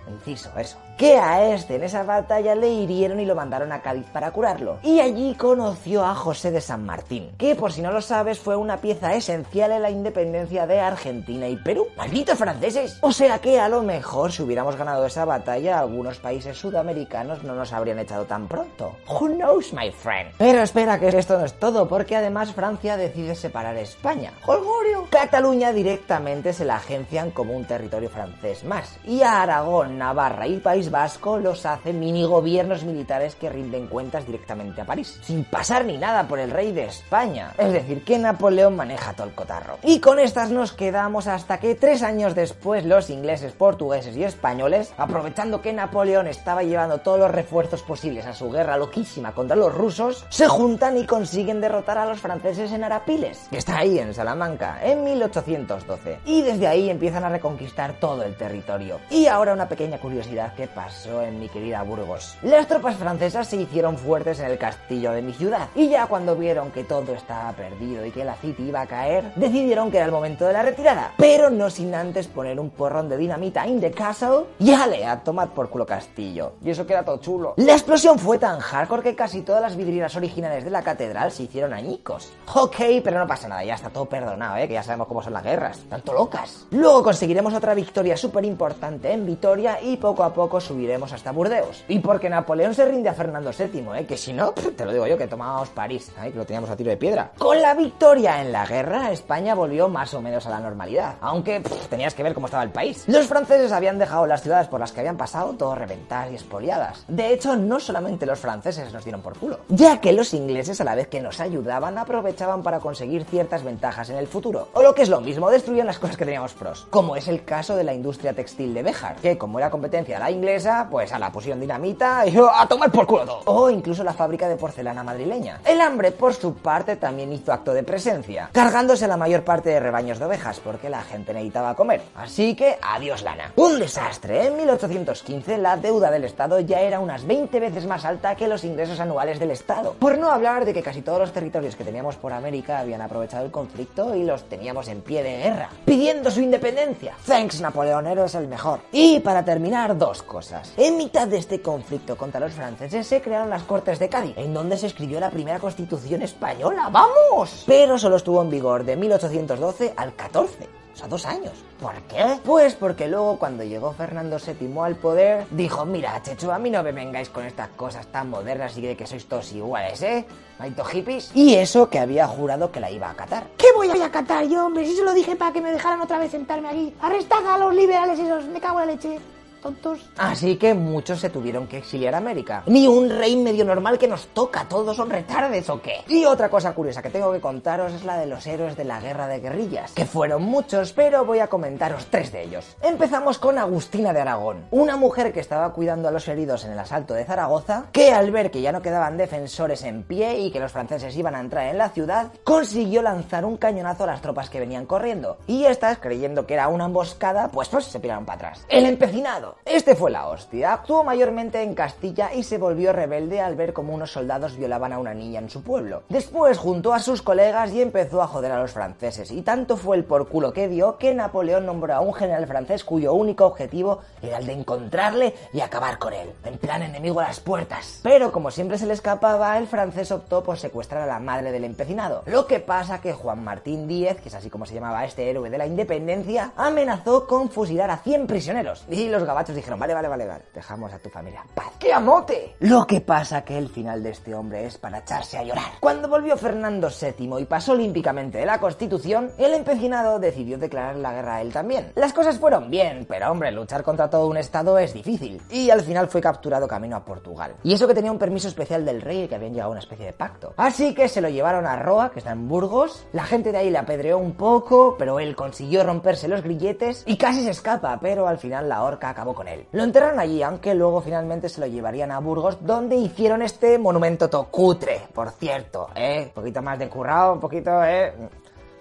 Inciso, 0.09 0.51
eso. 0.57 0.77
Que 0.97 1.17
a 1.17 1.53
este 1.53 1.75
en 1.75 1.83
esa 1.83 2.03
batalla 2.03 2.55
le 2.55 2.69
hirieron 2.69 3.19
y 3.19 3.25
lo 3.25 3.35
mandaron 3.35 3.71
a 3.71 3.81
Cádiz 3.81 4.07
para 4.11 4.31
curarlo. 4.31 4.79
Y 4.81 4.99
allí 4.99 5.35
conoció 5.35 6.03
a 6.03 6.15
José 6.15 6.49
de 6.51 6.61
San 6.61 6.85
Martín, 6.85 7.31
que 7.37 7.55
por 7.55 7.71
si 7.71 7.81
no 7.81 7.91
lo 7.91 8.01
sabes 8.01 8.39
fue 8.39 8.55
una 8.55 8.77
pieza 8.77 9.13
esencial 9.13 9.71
en 9.71 9.83
la 9.83 9.91
independencia 9.91 10.65
de 10.65 10.79
Argentina 10.79 11.47
y 11.47 11.55
Perú. 11.57 11.87
¡Malditos 11.97 12.37
franceses! 12.37 12.97
O 13.01 13.11
sea 13.11 13.39
que 13.39 13.59
a 13.59 13.69
lo 13.69 13.83
mejor 13.83 14.31
si 14.31 14.41
hubiéramos 14.41 14.75
ganado 14.75 15.05
esa 15.05 15.25
batalla, 15.25 15.79
algunos 15.79 16.17
países 16.17 16.57
sudamericanos 16.57 17.43
no 17.43 17.53
nos 17.53 17.73
habrían 17.73 17.99
echado 17.99 18.25
tan 18.25 18.47
pronto. 18.47 18.95
Who 19.07 19.29
knows, 19.29 19.73
my 19.73 19.91
friend? 19.91 20.31
Pero 20.37 20.61
espera 20.61 20.99
que 20.99 21.09
esto 21.09 21.37
no 21.37 21.45
es 21.45 21.53
todo, 21.53 21.87
porque 21.87 22.15
además 22.15 22.53
Francia 22.53 22.97
decide 22.97 23.35
separar 23.35 23.77
España. 23.77 24.33
¡Holgorio! 24.45 25.05
Cataluña 25.09 25.71
directamente 25.71 26.53
se 26.53 26.65
la 26.65 26.77
agencian 26.77 27.31
como 27.31 27.53
un 27.53 27.65
territorio 27.65 28.09
francés 28.09 28.63
más. 28.63 28.97
Y 29.05 29.21
a 29.21 29.41
Aragón 29.41 29.96
Navarra 29.97 30.47
y 30.47 30.57
País 30.57 30.91
Vasco 30.91 31.37
los 31.37 31.65
hace 31.65 31.93
mini 31.93 32.23
gobiernos 32.23 32.83
militares 32.83 33.35
que 33.35 33.49
rinden 33.49 33.87
cuentas 33.87 34.25
directamente 34.25 34.81
a 34.81 34.85
París, 34.85 35.19
sin 35.23 35.43
pasar 35.43 35.85
ni 35.85 35.97
nada 35.97 36.27
por 36.27 36.39
el 36.39 36.51
rey 36.51 36.71
de 36.71 36.85
España. 36.85 37.53
Es 37.57 37.73
decir, 37.73 38.03
que 38.03 38.17
Napoleón 38.17 38.75
maneja 38.75 39.13
todo 39.13 39.27
el 39.27 39.33
cotarro. 39.33 39.77
Y 39.83 39.99
con 39.99 40.19
estas 40.19 40.51
nos 40.51 40.73
quedamos 40.73 41.27
hasta 41.27 41.59
que 41.59 41.75
tres 41.75 42.03
años 42.03 42.35
después 42.35 42.85
los 42.85 43.09
ingleses, 43.09 43.53
portugueses 43.53 44.15
y 44.15 44.23
españoles, 44.23 44.93
aprovechando 44.97 45.61
que 45.61 45.73
Napoleón 45.73 46.27
estaba 46.27 46.63
llevando 46.63 46.99
todos 46.99 47.19
los 47.19 47.31
refuerzos 47.31 47.81
posibles 47.81 48.25
a 48.25 48.33
su 48.33 48.51
guerra 48.51 48.77
loquísima 48.77 49.33
contra 49.33 49.55
los 49.55 49.73
rusos, 49.73 50.25
se 50.29 50.47
juntan 50.47 50.97
y 50.97 51.05
consiguen 51.05 51.61
derrotar 51.61 51.97
a 51.97 52.05
los 52.05 52.19
franceses 52.19 52.71
en 52.71 52.83
Arapiles, 52.83 53.47
que 53.49 53.57
está 53.57 53.77
ahí 53.77 53.99
en 53.99 54.13
Salamanca, 54.13 54.79
en 54.83 55.03
1812. 55.03 56.19
Y 56.25 56.41
desde 56.41 56.67
ahí 56.67 56.89
empiezan 56.89 57.23
a 57.23 57.29
reconquistar 57.29 57.93
todo 57.99 58.23
el 58.23 58.35
territorio. 58.35 58.99
Y 59.09 59.27
ahora 59.27 59.53
una 59.53 59.69
pequeña 59.69 59.86
curiosidad 59.95 60.53
que 60.55 60.67
pasó 60.67 61.21
en 61.21 61.39
mi 61.39 61.47
querida 61.47 61.83
Burgos. 61.83 62.37
Las 62.41 62.67
tropas 62.67 62.97
francesas 62.97 63.47
se 63.47 63.55
hicieron 63.55 63.97
fuertes 63.97 64.41
en 64.41 64.47
el 64.47 64.57
castillo 64.57 65.13
de 65.13 65.21
mi 65.21 65.31
ciudad, 65.31 65.69
y 65.73 65.87
ya 65.87 66.07
cuando 66.07 66.35
vieron 66.35 66.71
que 66.71 66.83
todo 66.83 67.13
estaba 67.13 67.53
perdido 67.53 68.05
y 68.05 68.11
que 68.11 68.25
la 68.25 68.35
City 68.35 68.63
iba 68.63 68.81
a 68.81 68.87
caer, 68.87 69.31
decidieron 69.35 69.89
que 69.89 69.97
era 69.97 70.05
el 70.05 70.11
momento 70.11 70.45
de 70.45 70.53
la 70.53 70.63
retirada, 70.63 71.13
pero 71.17 71.49
no 71.49 71.69
sin 71.69 71.95
antes 71.95 72.27
poner 72.27 72.59
un 72.59 72.69
porrón 72.69 73.07
de 73.07 73.17
dinamita 73.17 73.65
in 73.65 73.79
the 73.79 73.91
castle 73.91 74.45
y 74.59 74.71
ale 74.71 75.05
a 75.05 75.23
tomar 75.23 75.49
por 75.49 75.69
culo 75.69 75.85
castillo. 75.85 76.53
Y 76.63 76.71
eso 76.71 76.85
queda 76.85 77.05
todo 77.05 77.17
chulo. 77.17 77.53
La 77.57 77.73
explosión 77.73 78.19
fue 78.19 78.37
tan 78.37 78.59
hardcore 78.59 79.03
que 79.03 79.15
casi 79.15 79.41
todas 79.41 79.61
las 79.61 79.77
vidrieras 79.77 80.15
originales 80.15 80.63
de 80.63 80.71
la 80.71 80.81
catedral 80.81 81.31
se 81.31 81.43
hicieron 81.43 81.73
añicos. 81.73 82.33
Ok, 82.53 82.77
pero 83.03 83.19
no 83.19 83.27
pasa 83.27 83.47
nada, 83.47 83.63
ya 83.63 83.75
está 83.75 83.89
todo 83.89 84.05
perdonado, 84.05 84.57
¿eh? 84.57 84.67
que 84.67 84.73
ya 84.73 84.83
sabemos 84.83 85.07
cómo 85.07 85.21
son 85.21 85.33
las 85.33 85.43
guerras. 85.43 85.79
Tanto 85.89 86.13
locas. 86.13 86.65
Luego 86.71 87.03
conseguiremos 87.03 87.53
otra 87.53 87.73
victoria 87.73 88.17
súper 88.17 88.45
importante 88.45 89.11
en 89.11 89.25
Vitoria 89.25 89.76
y 89.81 89.97
poco 89.97 90.23
a 90.23 90.33
poco 90.33 90.59
subiremos 90.59 91.11
hasta 91.13 91.31
Burdeos. 91.31 91.83
Y 91.87 91.99
porque 91.99 92.29
Napoleón 92.29 92.73
se 92.73 92.85
rinde 92.85 93.09
a 93.09 93.13
Fernando 93.13 93.51
VII, 93.57 93.85
¿eh? 93.95 94.05
que 94.05 94.17
si 94.17 94.33
no, 94.33 94.51
te 94.51 94.85
lo 94.85 94.91
digo 94.91 95.07
yo, 95.07 95.17
que 95.17 95.27
tomábamos 95.27 95.69
París, 95.69 96.11
¿eh? 96.23 96.31
que 96.31 96.37
lo 96.37 96.45
teníamos 96.45 96.69
a 96.69 96.75
tiro 96.75 96.89
de 96.89 96.97
piedra. 96.97 97.31
Con 97.37 97.61
la 97.61 97.73
victoria 97.73 98.41
en 98.41 98.51
la 98.51 98.65
guerra, 98.65 99.11
España 99.11 99.55
volvió 99.55 99.89
más 99.89 100.13
o 100.13 100.21
menos 100.21 100.45
a 100.45 100.49
la 100.49 100.59
normalidad, 100.59 101.15
aunque 101.21 101.61
tenías 101.89 102.13
que 102.13 102.23
ver 102.23 102.33
cómo 102.33 102.47
estaba 102.47 102.63
el 102.63 102.71
país. 102.71 103.03
Los 103.07 103.27
franceses 103.27 103.71
habían 103.71 103.97
dejado 103.97 104.25
las 104.25 104.41
ciudades 104.41 104.67
por 104.67 104.79
las 104.79 104.91
que 104.91 105.01
habían 105.01 105.17
pasado 105.17 105.53
todo 105.53 105.75
reventadas 105.75 106.31
y 106.31 106.35
expoliadas. 106.35 107.03
De 107.07 107.33
hecho, 107.33 107.55
no 107.55 107.79
solamente 107.79 108.25
los 108.25 108.39
franceses 108.39 108.93
nos 108.93 109.03
dieron 109.03 109.21
por 109.21 109.37
culo, 109.37 109.59
ya 109.69 109.99
que 110.01 110.13
los 110.13 110.33
ingleses 110.33 110.81
a 110.81 110.83
la 110.83 110.95
vez 110.95 111.07
que 111.07 111.21
nos 111.21 111.39
ayudaban 111.39 111.97
aprovechaban 111.97 112.63
para 112.63 112.79
conseguir 112.79 113.25
ciertas 113.25 113.63
ventajas 113.63 114.09
en 114.09 114.17
el 114.17 114.27
futuro. 114.27 114.69
O 114.73 114.81
lo 114.81 114.93
que 114.93 115.03
es 115.03 115.09
lo 115.09 115.21
mismo, 115.21 115.49
destruían 115.49 115.87
las 115.87 115.99
cosas 115.99 116.17
que 116.17 116.25
teníamos 116.25 116.53
pros, 116.53 116.87
como 116.89 117.15
es 117.15 117.27
el 117.27 117.43
caso 117.43 117.75
de 117.75 117.83
la 117.83 117.93
industria 117.93 118.33
textil 118.33 118.73
de 118.73 118.83
Béjar, 118.83 119.15
que 119.17 119.37
como 119.37 119.59
era 119.59 119.66
competencia 119.69 120.15
de 120.15 120.23
la 120.23 120.31
inglesa, 120.31 120.87
pues 120.89 121.11
a 121.13 121.19
la 121.19 121.31
pusieron 121.31 121.59
dinamita 121.59 122.25
y 122.27 122.37
a 122.37 122.65
tomar 122.67 122.91
por 122.91 123.05
culo 123.05 123.25
todo. 123.25 123.41
O 123.45 123.69
incluso 123.69 124.03
la 124.03 124.13
fábrica 124.13 124.47
de 124.47 124.55
porcelana 124.55 125.03
madrileña. 125.03 125.59
El 125.65 125.81
hambre, 125.81 126.11
por 126.11 126.33
su 126.33 126.55
parte, 126.55 126.95
también 126.95 127.31
hizo 127.33 127.51
acto 127.51 127.73
de 127.73 127.83
presencia, 127.83 128.49
cargándose 128.51 129.07
la 129.07 129.17
mayor 129.17 129.43
parte 129.43 129.69
de 129.69 129.79
rebaños 129.79 130.19
de 130.19 130.25
ovejas, 130.25 130.59
porque 130.59 130.89
la 130.89 131.01
gente 131.01 131.33
necesitaba 131.33 131.75
comer. 131.75 132.01
Así 132.15 132.55
que, 132.55 132.77
adiós 132.81 133.23
lana. 133.23 133.51
Un 133.55 133.79
desastre. 133.79 134.47
En 134.47 134.57
1815 134.57 135.57
la 135.57 135.77
deuda 135.77 136.11
del 136.11 136.23
Estado 136.23 136.59
ya 136.59 136.81
era 136.81 136.99
unas 136.99 137.25
20 137.25 137.59
veces 137.59 137.85
más 137.85 138.05
alta 138.05 138.35
que 138.35 138.47
los 138.47 138.63
ingresos 138.63 138.99
anuales 138.99 139.39
del 139.39 139.51
Estado. 139.51 139.93
Por 139.93 140.17
no 140.17 140.29
hablar 140.31 140.65
de 140.65 140.73
que 140.73 140.83
casi 140.83 141.01
todos 141.01 141.19
los 141.19 141.31
territorios 141.31 141.75
que 141.75 141.83
teníamos 141.83 142.15
por 142.15 142.33
América 142.33 142.79
habían 142.79 143.01
aprovechado 143.01 143.45
el 143.45 143.51
conflicto 143.51 144.15
y 144.15 144.23
los 144.23 144.43
teníamos 144.49 144.87
en 144.87 145.01
pie 145.01 145.23
de 145.23 145.37
guerra, 145.37 145.69
pidiendo 145.85 146.31
su 146.31 146.41
independencia. 146.41 147.15
Thanks, 147.25 147.61
Napoleón, 147.61 148.07
eres 148.07 148.35
el 148.35 148.47
mejor. 148.47 148.79
Y 148.91 149.19
para 149.19 149.43
terminar, 149.47 149.97
dos 149.97 150.23
cosas. 150.23 150.73
En 150.75 150.97
mitad 150.97 151.25
de 151.25 151.37
este 151.37 151.61
conflicto 151.61 152.17
contra 152.17 152.41
los 152.41 152.51
franceses 152.51 153.07
se 153.07 153.21
crearon 153.21 153.49
las 153.49 153.63
Cortes 153.63 153.97
de 153.97 154.09
Cádiz, 154.09 154.37
en 154.37 154.53
donde 154.53 154.77
se 154.77 154.87
escribió 154.87 155.21
la 155.21 155.31
primera 155.31 155.57
constitución 155.57 156.21
española. 156.21 156.89
¡Vamos! 156.91 157.63
Pero 157.65 157.97
solo 157.97 158.17
estuvo 158.17 158.41
en 158.41 158.49
vigor 158.49 158.83
de 158.83 158.97
1812 158.97 159.93
al 159.95 160.13
14. 160.15 160.67
O 160.93 160.99
sea, 160.99 161.07
dos 161.07 161.25
años. 161.27 161.53
¿Por 161.79 161.93
qué? 162.09 162.39
Pues 162.43 162.73
porque 162.73 163.07
luego 163.07 163.37
cuando 163.37 163.63
llegó 163.63 163.93
Fernando 163.93 164.37
VII 164.37 164.79
al 164.79 164.95
poder, 164.95 165.45
dijo, 165.51 165.85
mira, 165.85 166.21
Checho, 166.23 166.51
a 166.51 166.59
mí 166.59 166.69
no 166.69 166.83
me 166.83 166.91
vengáis 166.91 167.29
con 167.29 167.45
estas 167.45 167.69
cosas 167.69 168.07
tan 168.07 168.31
modernas 168.31 168.77
y 168.77 168.81
de 168.81 168.97
que 168.97 169.07
sois 169.07 169.27
todos 169.27 169.53
iguales, 169.53 170.01
¿eh? 170.01 170.25
Maito 170.59 170.83
hippies. 170.83 171.31
Y 171.35 171.53
eso 171.53 171.89
que 171.89 171.99
había 171.99 172.27
jurado 172.27 172.71
que 172.71 172.79
la 172.79 172.91
iba 172.91 173.07
a 173.07 173.11
acatar. 173.11 173.47
¿Qué 173.57 173.67
voy 173.75 173.89
a 173.91 174.05
acatar 174.07 174.45
yo, 174.47 174.65
hombre? 174.65 174.85
Si 174.87 174.95
se 174.95 175.03
lo 175.03 175.13
dije 175.13 175.35
para 175.35 175.53
que 175.53 175.61
me 175.61 175.71
dejaran 175.71 176.01
otra 176.01 176.17
vez 176.17 176.31
sentarme 176.31 176.67
aquí. 176.67 176.95
Arrestad 176.99 177.45
a 177.47 177.59
los 177.59 177.75
liberales 177.75 178.19
esos, 178.19 178.45
me 178.45 178.59
cago 178.59 178.81
en 178.81 178.87
la 178.87 178.93
leche. 178.93 179.19
Tontos. 179.61 180.09
Así 180.17 180.57
que 180.57 180.73
muchos 180.73 181.19
se 181.19 181.29
tuvieron 181.29 181.67
que 181.67 181.77
exiliar 181.77 182.15
a 182.15 182.17
América. 182.17 182.63
Ni 182.65 182.87
un 182.87 183.09
rey 183.09 183.35
medio 183.35 183.65
normal 183.65 183.97
que 183.97 184.07
nos 184.07 184.27
toca, 184.27 184.65
todos 184.67 184.97
son 184.97 185.09
retardes 185.09 185.69
o 185.69 185.81
qué. 185.81 186.03
Y 186.07 186.25
otra 186.25 186.49
cosa 186.49 186.73
curiosa 186.73 187.01
que 187.01 187.09
tengo 187.09 187.31
que 187.31 187.39
contaros 187.39 187.93
es 187.93 188.03
la 188.03 188.17
de 188.17 188.25
los 188.25 188.45
héroes 188.47 188.75
de 188.75 188.85
la 188.85 188.99
guerra 188.99 189.27
de 189.27 189.39
guerrillas, 189.39 189.91
que 189.93 190.05
fueron 190.05 190.43
muchos, 190.43 190.93
pero 190.93 191.25
voy 191.25 191.39
a 191.39 191.47
comentaros 191.47 192.07
tres 192.07 192.31
de 192.31 192.43
ellos. 192.43 192.75
Empezamos 192.81 193.37
con 193.37 193.57
Agustina 193.57 194.13
de 194.13 194.21
Aragón, 194.21 194.65
una 194.71 194.97
mujer 194.97 195.31
que 195.31 195.39
estaba 195.39 195.71
cuidando 195.73 196.07
a 196.07 196.11
los 196.11 196.27
heridos 196.27 196.65
en 196.65 196.71
el 196.71 196.79
asalto 196.79 197.13
de 197.13 197.25
Zaragoza, 197.25 197.85
que 197.91 198.11
al 198.11 198.31
ver 198.31 198.51
que 198.51 198.61
ya 198.61 198.71
no 198.71 198.81
quedaban 198.81 199.17
defensores 199.17 199.83
en 199.83 200.03
pie 200.03 200.39
y 200.39 200.51
que 200.51 200.59
los 200.59 200.71
franceses 200.71 201.15
iban 201.15 201.35
a 201.35 201.39
entrar 201.39 201.67
en 201.67 201.77
la 201.77 201.89
ciudad, 201.89 202.31
consiguió 202.43 203.01
lanzar 203.01 203.45
un 203.45 203.57
cañonazo 203.57 204.03
a 204.03 204.07
las 204.07 204.21
tropas 204.21 204.49
que 204.49 204.59
venían 204.59 204.85
corriendo. 204.85 205.37
Y 205.47 205.65
estas, 205.65 205.99
creyendo 205.99 206.45
que 206.45 206.55
era 206.55 206.67
una 206.67 206.85
emboscada, 206.85 207.49
pues 207.49 207.69
pues 207.69 207.85
se 207.85 207.99
tiraron 207.99 208.25
para 208.25 208.49
atrás. 208.49 208.65
El 208.69 208.85
empecinado 208.85 209.46
este 209.65 209.95
fue 209.95 210.11
la 210.11 210.27
hostia. 210.27 210.73
Actuó 210.73 211.03
mayormente 211.03 211.61
en 211.61 211.75
Castilla 211.75 212.33
y 212.33 212.43
se 212.43 212.57
volvió 212.57 212.93
rebelde 212.93 213.41
al 213.41 213.55
ver 213.55 213.73
cómo 213.73 213.93
unos 213.93 214.11
soldados 214.11 214.57
violaban 214.57 214.93
a 214.93 214.99
una 214.99 215.13
niña 215.13 215.39
en 215.39 215.49
su 215.49 215.63
pueblo. 215.63 216.03
Después 216.09 216.57
juntó 216.57 216.93
a 216.93 216.99
sus 216.99 217.21
colegas 217.21 217.71
y 217.71 217.81
empezó 217.81 218.21
a 218.21 218.27
joder 218.27 218.51
a 218.51 218.61
los 218.61 218.71
franceses. 218.71 219.31
Y 219.31 219.41
tanto 219.41 219.77
fue 219.77 219.97
el 219.97 220.03
por 220.03 220.27
culo 220.27 220.53
que 220.53 220.67
dio 220.67 220.97
que 220.97 221.13
Napoleón 221.13 221.65
nombró 221.65 221.93
a 221.93 222.01
un 222.01 222.13
general 222.13 222.47
francés 222.47 222.83
cuyo 222.83 223.13
único 223.13 223.45
objetivo 223.45 223.99
era 224.21 224.37
el 224.37 224.45
de 224.45 224.53
encontrarle 224.53 225.33
y 225.53 225.61
acabar 225.61 225.97
con 225.97 226.13
él. 226.13 226.31
En 226.43 226.57
plan 226.57 226.81
enemigo 226.81 227.19
a 227.19 227.23
las 227.23 227.39
puertas. 227.39 227.99
Pero 228.03 228.31
como 228.31 228.51
siempre 228.51 228.77
se 228.77 228.85
le 228.85 228.93
escapaba, 228.93 229.57
el 229.57 229.67
francés 229.67 230.11
optó 230.11 230.43
por 230.43 230.57
secuestrar 230.57 231.03
a 231.03 231.05
la 231.05 231.19
madre 231.19 231.51
del 231.51 231.63
empecinado. 231.63 232.23
Lo 232.25 232.47
que 232.47 232.59
pasa 232.59 233.01
que 233.01 233.13
Juan 233.13 233.43
Martín 233.43 233.87
Díez, 233.87 234.21
que 234.21 234.29
es 234.29 234.35
así 234.35 234.49
como 234.49 234.65
se 234.65 234.73
llamaba 234.73 235.05
este 235.05 235.29
héroe 235.29 235.49
de 235.49 235.57
la 235.57 235.67
independencia, 235.67 236.51
amenazó 236.55 237.27
con 237.27 237.49
fusilar 237.49 237.91
a 237.91 237.97
100 237.97 238.27
prisioneros. 238.27 238.85
Y 238.89 239.09
los 239.09 239.25
dijeron, 239.45 239.79
vale, 239.79 239.93
vale, 239.93 240.07
vale, 240.07 240.25
vale, 240.25 240.43
dejamos 240.53 240.91
a 240.93 240.99
tu 240.99 241.09
familia 241.09 241.41
en 241.41 241.53
paz. 241.53 241.71
¡Qué 241.79 241.93
amote! 241.93 242.55
Lo 242.59 242.85
que 242.85 243.01
pasa 243.01 243.43
que 243.43 243.57
el 243.57 243.69
final 243.69 244.01
de 244.03 244.11
este 244.11 244.33
hombre 244.33 244.65
es 244.65 244.77
para 244.77 244.99
echarse 244.99 245.37
a 245.37 245.43
llorar. 245.43 245.73
Cuando 245.79 246.07
volvió 246.07 246.37
Fernando 246.37 246.89
VII 246.89 247.39
y 247.39 247.45
pasó 247.45 247.73
olímpicamente 247.73 248.39
de 248.39 248.45
la 248.45 248.59
Constitución, 248.59 249.31
el 249.37 249.53
empecinado 249.53 250.19
decidió 250.19 250.57
declarar 250.57 250.95
la 250.95 251.13
guerra 251.13 251.35
a 251.35 251.41
él 251.41 251.53
también. 251.53 251.91
Las 251.95 252.13
cosas 252.13 252.39
fueron 252.39 252.69
bien, 252.69 253.05
pero 253.07 253.31
hombre, 253.31 253.51
luchar 253.51 253.83
contra 253.83 254.09
todo 254.09 254.27
un 254.27 254.37
estado 254.37 254.77
es 254.77 254.93
difícil. 254.93 255.41
Y 255.49 255.69
al 255.69 255.81
final 255.81 256.07
fue 256.07 256.21
capturado 256.21 256.67
camino 256.67 256.95
a 256.95 257.05
Portugal. 257.05 257.55
Y 257.63 257.73
eso 257.73 257.87
que 257.87 257.93
tenía 257.93 258.11
un 258.11 258.19
permiso 258.19 258.47
especial 258.47 258.85
del 258.85 259.01
rey 259.01 259.23
y 259.23 259.27
que 259.27 259.35
habían 259.35 259.53
llegado 259.53 259.69
a 259.69 259.71
una 259.71 259.81
especie 259.81 260.05
de 260.05 260.13
pacto. 260.13 260.53
Así 260.57 260.93
que 260.93 261.07
se 261.07 261.21
lo 261.21 261.29
llevaron 261.29 261.65
a 261.65 261.77
Roa, 261.77 262.11
que 262.11 262.19
está 262.19 262.31
en 262.31 262.47
Burgos. 262.47 263.05
La 263.13 263.23
gente 263.23 263.51
de 263.51 263.57
ahí 263.57 263.69
le 263.69 263.77
apedreó 263.77 264.17
un 264.17 264.33
poco, 264.33 264.95
pero 264.97 265.19
él 265.19 265.35
consiguió 265.35 265.83
romperse 265.83 266.27
los 266.27 266.41
grilletes 266.41 267.03
y 267.05 267.17
casi 267.17 267.43
se 267.43 267.51
escapa, 267.51 267.99
pero 268.01 268.27
al 268.27 268.37
final 268.37 268.69
la 268.69 268.83
horca 268.83 269.09
acabó 269.09 269.26
con 269.33 269.47
él. 269.47 269.65
Lo 269.71 269.83
enterraron 269.83 270.19
allí, 270.19 270.43
aunque 270.43 270.73
luego 270.73 271.01
finalmente 271.01 271.49
se 271.49 271.61
lo 271.61 271.67
llevarían 271.67 272.11
a 272.11 272.19
Burgos, 272.19 272.57
donde 272.65 272.95
hicieron 272.95 273.41
este 273.41 273.77
monumento 273.77 274.29
tocutre, 274.29 275.01
por 275.13 275.31
cierto, 275.31 275.89
¿eh? 275.95 276.25
Un 276.27 276.33
poquito 276.33 276.61
más 276.61 276.79
de 276.79 276.89
currado, 276.89 277.33
un 277.33 277.39
poquito, 277.39 277.83
¿eh? 277.83 278.13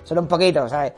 Solo 0.04 0.22
un 0.22 0.28
poquito, 0.28 0.68
¿sabes? 0.68 0.92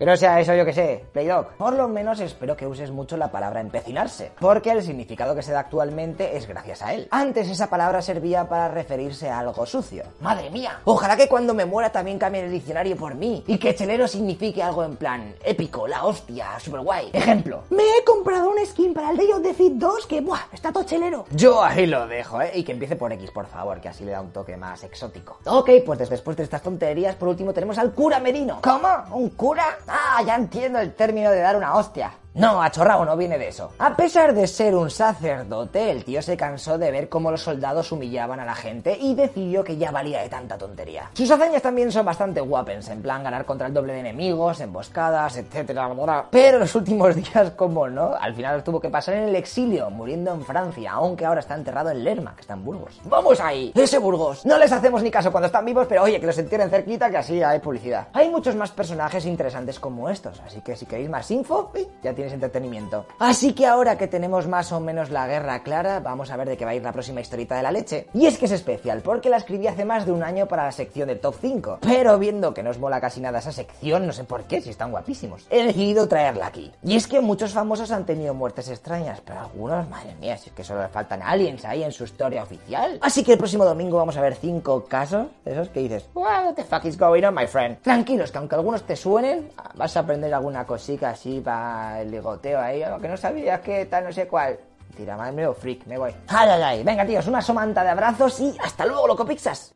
Que 0.00 0.06
no 0.06 0.16
sea 0.16 0.40
eso, 0.40 0.54
yo 0.54 0.64
que 0.64 0.72
sé, 0.72 1.04
Playdog. 1.12 1.48
Por 1.58 1.74
lo 1.74 1.86
menos 1.86 2.20
espero 2.20 2.56
que 2.56 2.66
uses 2.66 2.90
mucho 2.90 3.18
la 3.18 3.30
palabra 3.30 3.60
empecinarse, 3.60 4.32
porque 4.40 4.70
el 4.70 4.82
significado 4.82 5.34
que 5.34 5.42
se 5.42 5.52
da 5.52 5.60
actualmente 5.60 6.38
es 6.38 6.48
gracias 6.48 6.80
a 6.80 6.94
él. 6.94 7.06
Antes 7.10 7.50
esa 7.50 7.68
palabra 7.68 8.00
servía 8.00 8.48
para 8.48 8.68
referirse 8.68 9.28
a 9.28 9.40
algo 9.40 9.66
sucio. 9.66 10.04
¡Madre 10.20 10.48
mía! 10.48 10.80
Ojalá 10.86 11.18
que 11.18 11.28
cuando 11.28 11.52
me 11.52 11.66
muera 11.66 11.92
también 11.92 12.18
cambie 12.18 12.42
el 12.42 12.50
diccionario 12.50 12.96
por 12.96 13.14
mí 13.14 13.44
y 13.46 13.58
que 13.58 13.74
chelero 13.74 14.08
signifique 14.08 14.62
algo 14.62 14.84
en 14.84 14.96
plan 14.96 15.34
épico, 15.44 15.86
la 15.86 16.06
hostia, 16.06 16.58
super 16.60 16.80
guay. 16.80 17.10
Ejemplo. 17.12 17.64
Me 17.68 17.82
he 17.82 18.02
comprado 18.02 18.48
un 18.48 18.56
skin 18.64 18.94
para 18.94 19.10
el 19.10 19.18
Day 19.18 19.30
of 19.32 19.42
the 19.42 19.52
Fit 19.52 19.74
2 19.74 20.06
que, 20.06 20.22
buah, 20.22 20.46
está 20.50 20.72
todo 20.72 20.84
chelero. 20.84 21.26
Yo 21.32 21.62
ahí 21.62 21.84
lo 21.84 22.06
dejo, 22.06 22.40
¿eh? 22.40 22.52
Y 22.54 22.64
que 22.64 22.72
empiece 22.72 22.96
por 22.96 23.12
X, 23.12 23.30
por 23.32 23.44
favor, 23.48 23.82
que 23.82 23.90
así 23.90 24.02
le 24.06 24.12
da 24.12 24.22
un 24.22 24.32
toque 24.32 24.56
más 24.56 24.82
exótico. 24.82 25.40
Ok, 25.44 25.68
pues 25.84 25.98
después 26.08 26.38
de 26.38 26.44
estas 26.44 26.62
tonterías, 26.62 27.16
por 27.16 27.28
último 27.28 27.52
tenemos 27.52 27.76
al 27.76 27.92
cura 27.92 28.18
Merino. 28.18 28.60
¿Cómo? 28.62 28.88
¿Un 29.10 29.28
cura? 29.28 29.76
Ah, 29.92 30.22
ya 30.24 30.36
entiendo 30.36 30.78
el 30.78 30.94
término 30.94 31.30
de 31.30 31.40
dar 31.40 31.56
una 31.56 31.74
hostia. 31.74 32.12
No, 32.32 32.62
achorrao, 32.62 33.04
no 33.04 33.16
viene 33.16 33.38
de 33.38 33.48
eso. 33.48 33.72
A 33.80 33.96
pesar 33.96 34.32
de 34.32 34.46
ser 34.46 34.76
un 34.76 34.88
sacerdote, 34.88 35.90
el 35.90 36.04
tío 36.04 36.22
se 36.22 36.36
cansó 36.36 36.78
de 36.78 36.92
ver 36.92 37.08
cómo 37.08 37.32
los 37.32 37.42
soldados 37.42 37.90
humillaban 37.90 38.38
a 38.38 38.44
la 38.44 38.54
gente 38.54 38.96
y 39.00 39.16
decidió 39.16 39.64
que 39.64 39.76
ya 39.76 39.90
valía 39.90 40.22
de 40.22 40.28
tanta 40.28 40.56
tontería. 40.56 41.10
Sus 41.14 41.28
hazañas 41.28 41.60
también 41.60 41.90
son 41.90 42.06
bastante 42.06 42.40
guapens, 42.40 42.88
en 42.88 43.02
plan 43.02 43.24
ganar 43.24 43.44
contra 43.44 43.66
el 43.66 43.74
doble 43.74 43.94
de 43.94 44.00
enemigos, 44.00 44.60
emboscadas, 44.60 45.38
etcétera, 45.38 45.90
Pero 46.30 46.60
los 46.60 46.72
últimos 46.76 47.16
días, 47.16 47.50
como 47.56 47.88
no, 47.88 48.14
al 48.14 48.32
final 48.32 48.62
tuvo 48.62 48.80
que 48.80 48.90
pasar 48.90 49.16
en 49.16 49.30
el 49.30 49.34
exilio, 49.34 49.90
muriendo 49.90 50.32
en 50.32 50.44
Francia, 50.44 50.92
aunque 50.92 51.26
ahora 51.26 51.40
está 51.40 51.56
enterrado 51.56 51.90
en 51.90 52.04
Lerma, 52.04 52.36
que 52.36 52.42
está 52.42 52.54
en 52.54 52.64
Burgos. 52.64 53.00
¡Vamos 53.06 53.40
ahí! 53.40 53.72
¡Ese 53.74 53.98
Burgos! 53.98 54.46
No 54.46 54.56
les 54.56 54.70
hacemos 54.70 55.02
ni 55.02 55.10
caso 55.10 55.32
cuando 55.32 55.46
están 55.46 55.64
vivos, 55.64 55.88
pero 55.88 56.04
oye, 56.04 56.20
que 56.20 56.26
los 56.26 56.38
entierren 56.38 56.70
cerquita, 56.70 57.10
que 57.10 57.16
así 57.16 57.42
hay 57.42 57.58
publicidad. 57.58 58.06
Hay 58.12 58.30
muchos 58.30 58.54
más 58.54 58.70
personajes 58.70 59.26
interesantes 59.26 59.80
como 59.80 60.08
estos, 60.08 60.40
así 60.46 60.60
que 60.60 60.76
si 60.76 60.86
queréis 60.86 61.10
más 61.10 61.28
info, 61.32 61.72
ya 62.04 62.14
tienes 62.20 62.34
entretenimiento. 62.34 63.06
Así 63.18 63.54
que 63.54 63.66
ahora 63.66 63.96
que 63.96 64.06
tenemos 64.06 64.46
más 64.46 64.72
o 64.72 64.80
menos 64.80 65.08
la 65.08 65.26
guerra 65.26 65.62
clara, 65.62 66.00
vamos 66.00 66.30
a 66.30 66.36
ver 66.36 66.50
de 66.50 66.58
qué 66.58 66.66
va 66.66 66.72
a 66.72 66.74
ir 66.74 66.82
la 66.82 66.92
próxima 66.92 67.22
historita 67.22 67.56
de 67.56 67.62
la 67.62 67.72
leche. 67.72 68.08
Y 68.12 68.26
es 68.26 68.36
que 68.36 68.44
es 68.44 68.52
especial, 68.52 69.00
porque 69.00 69.30
la 69.30 69.38
escribí 69.38 69.66
hace 69.66 69.86
más 69.86 70.04
de 70.04 70.12
un 70.12 70.22
año 70.22 70.46
para 70.46 70.64
la 70.64 70.72
sección 70.72 71.08
de 71.08 71.16
Top 71.16 71.34
5. 71.40 71.78
Pero 71.80 72.18
viendo 72.18 72.52
que 72.52 72.62
no 72.62 72.68
os 72.68 72.78
mola 72.78 73.00
casi 73.00 73.22
nada 73.22 73.38
esa 73.38 73.52
sección, 73.52 74.06
no 74.06 74.12
sé 74.12 74.24
por 74.24 74.44
qué, 74.44 74.60
si 74.60 74.68
están 74.68 74.90
guapísimos, 74.90 75.46
he 75.48 75.64
decidido 75.64 76.08
traerla 76.08 76.48
aquí. 76.48 76.70
Y 76.82 76.94
es 76.94 77.06
que 77.06 77.22
muchos 77.22 77.54
famosos 77.54 77.90
han 77.90 78.04
tenido 78.04 78.34
muertes 78.34 78.68
extrañas, 78.68 79.22
pero 79.24 79.40
algunos, 79.40 79.88
madre 79.88 80.14
mía, 80.20 80.36
si 80.36 80.50
es 80.50 80.54
que 80.54 80.62
solo 80.62 80.82
les 80.82 80.90
faltan 80.90 81.22
aliens 81.22 81.64
ahí 81.64 81.82
en 81.82 81.92
su 81.92 82.04
historia 82.04 82.42
oficial. 82.42 82.98
Así 83.00 83.24
que 83.24 83.32
el 83.32 83.38
próximo 83.38 83.64
domingo 83.64 83.96
vamos 83.96 84.18
a 84.18 84.20
ver 84.20 84.34
5 84.34 84.84
casos 84.84 85.28
de 85.46 85.52
esos 85.52 85.70
que 85.70 85.80
dices, 85.80 86.04
What 86.12 86.52
the 86.56 86.64
fuck 86.64 86.84
is 86.84 86.98
going 86.98 87.24
on, 87.24 87.34
my 87.34 87.46
friend? 87.46 87.78
Tranquilos, 87.80 88.30
que 88.30 88.36
aunque 88.36 88.56
algunos 88.56 88.82
te 88.82 88.94
suenen, 88.94 89.48
vas 89.74 89.96
a 89.96 90.00
aprender 90.00 90.34
alguna 90.34 90.66
cosita 90.66 91.08
así 91.08 91.40
para 91.40 92.02
el 92.10 92.16
ligoteo 92.16 92.60
ahí, 92.60 92.82
o 92.84 92.98
que 92.98 93.08
no 93.08 93.16
sabías 93.16 93.60
que 93.60 93.86
tal, 93.86 94.04
no 94.04 94.12
sé 94.12 94.26
cuál. 94.26 94.58
Tira, 94.96 95.16
madre 95.16 95.32
mía, 95.32 95.52
freak, 95.54 95.86
me 95.86 95.96
voy. 95.96 96.14
Ay, 96.28 96.48
ay, 96.48 96.62
ay. 96.62 96.84
Venga, 96.84 97.06
tíos, 97.06 97.26
una 97.28 97.40
somanta 97.40 97.82
de 97.84 97.90
abrazos 97.90 98.40
y 98.40 98.56
hasta 98.62 98.84
luego, 98.84 99.06
loco 99.06 99.24
pixas. 99.24 99.74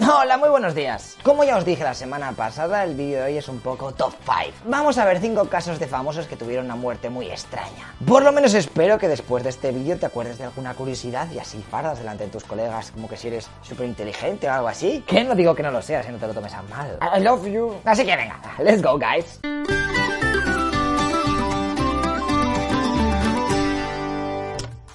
Hola, 0.00 0.36
muy 0.36 0.48
buenos 0.48 0.74
días. 0.74 1.16
Como 1.22 1.44
ya 1.44 1.56
os 1.56 1.64
dije 1.64 1.84
la 1.84 1.94
semana 1.94 2.32
pasada, 2.32 2.82
el 2.82 2.96
vídeo 2.96 3.18
de 3.18 3.26
hoy 3.26 3.38
es 3.38 3.48
un 3.48 3.60
poco 3.60 3.92
top 3.94 4.12
5. 4.24 4.58
Vamos 4.64 4.98
a 4.98 5.04
ver 5.04 5.20
5 5.20 5.48
casos 5.48 5.78
de 5.78 5.86
famosos 5.86 6.26
que 6.26 6.34
tuvieron 6.34 6.64
una 6.64 6.74
muerte 6.74 7.10
muy 7.10 7.30
extraña. 7.30 7.94
Por 8.04 8.24
lo 8.24 8.32
menos 8.32 8.54
espero 8.54 8.98
que 8.98 9.06
después 9.06 9.44
de 9.44 9.50
este 9.50 9.70
vídeo 9.70 9.96
te 9.96 10.06
acuerdes 10.06 10.38
de 10.38 10.44
alguna 10.44 10.74
curiosidad 10.74 11.30
y 11.30 11.38
así 11.38 11.62
fardas 11.70 12.00
delante 12.00 12.24
de 12.24 12.30
tus 12.30 12.42
colegas 12.42 12.90
como 12.90 13.08
que 13.08 13.16
si 13.16 13.28
eres 13.28 13.48
súper 13.62 13.86
inteligente 13.86 14.48
o 14.48 14.52
algo 14.52 14.68
así. 14.68 15.04
Que 15.06 15.22
no 15.22 15.36
digo 15.36 15.54
que 15.54 15.62
no 15.62 15.70
lo 15.70 15.80
seas 15.80 16.08
y 16.08 16.12
no 16.12 16.18
te 16.18 16.26
lo 16.26 16.34
tomes 16.34 16.52
a 16.54 16.62
mal. 16.62 16.98
I 17.16 17.20
love 17.20 17.46
you. 17.46 17.76
Así 17.84 18.04
que 18.04 18.16
venga, 18.16 18.40
let's 18.58 18.82
go, 18.82 18.98
guys. 18.98 19.40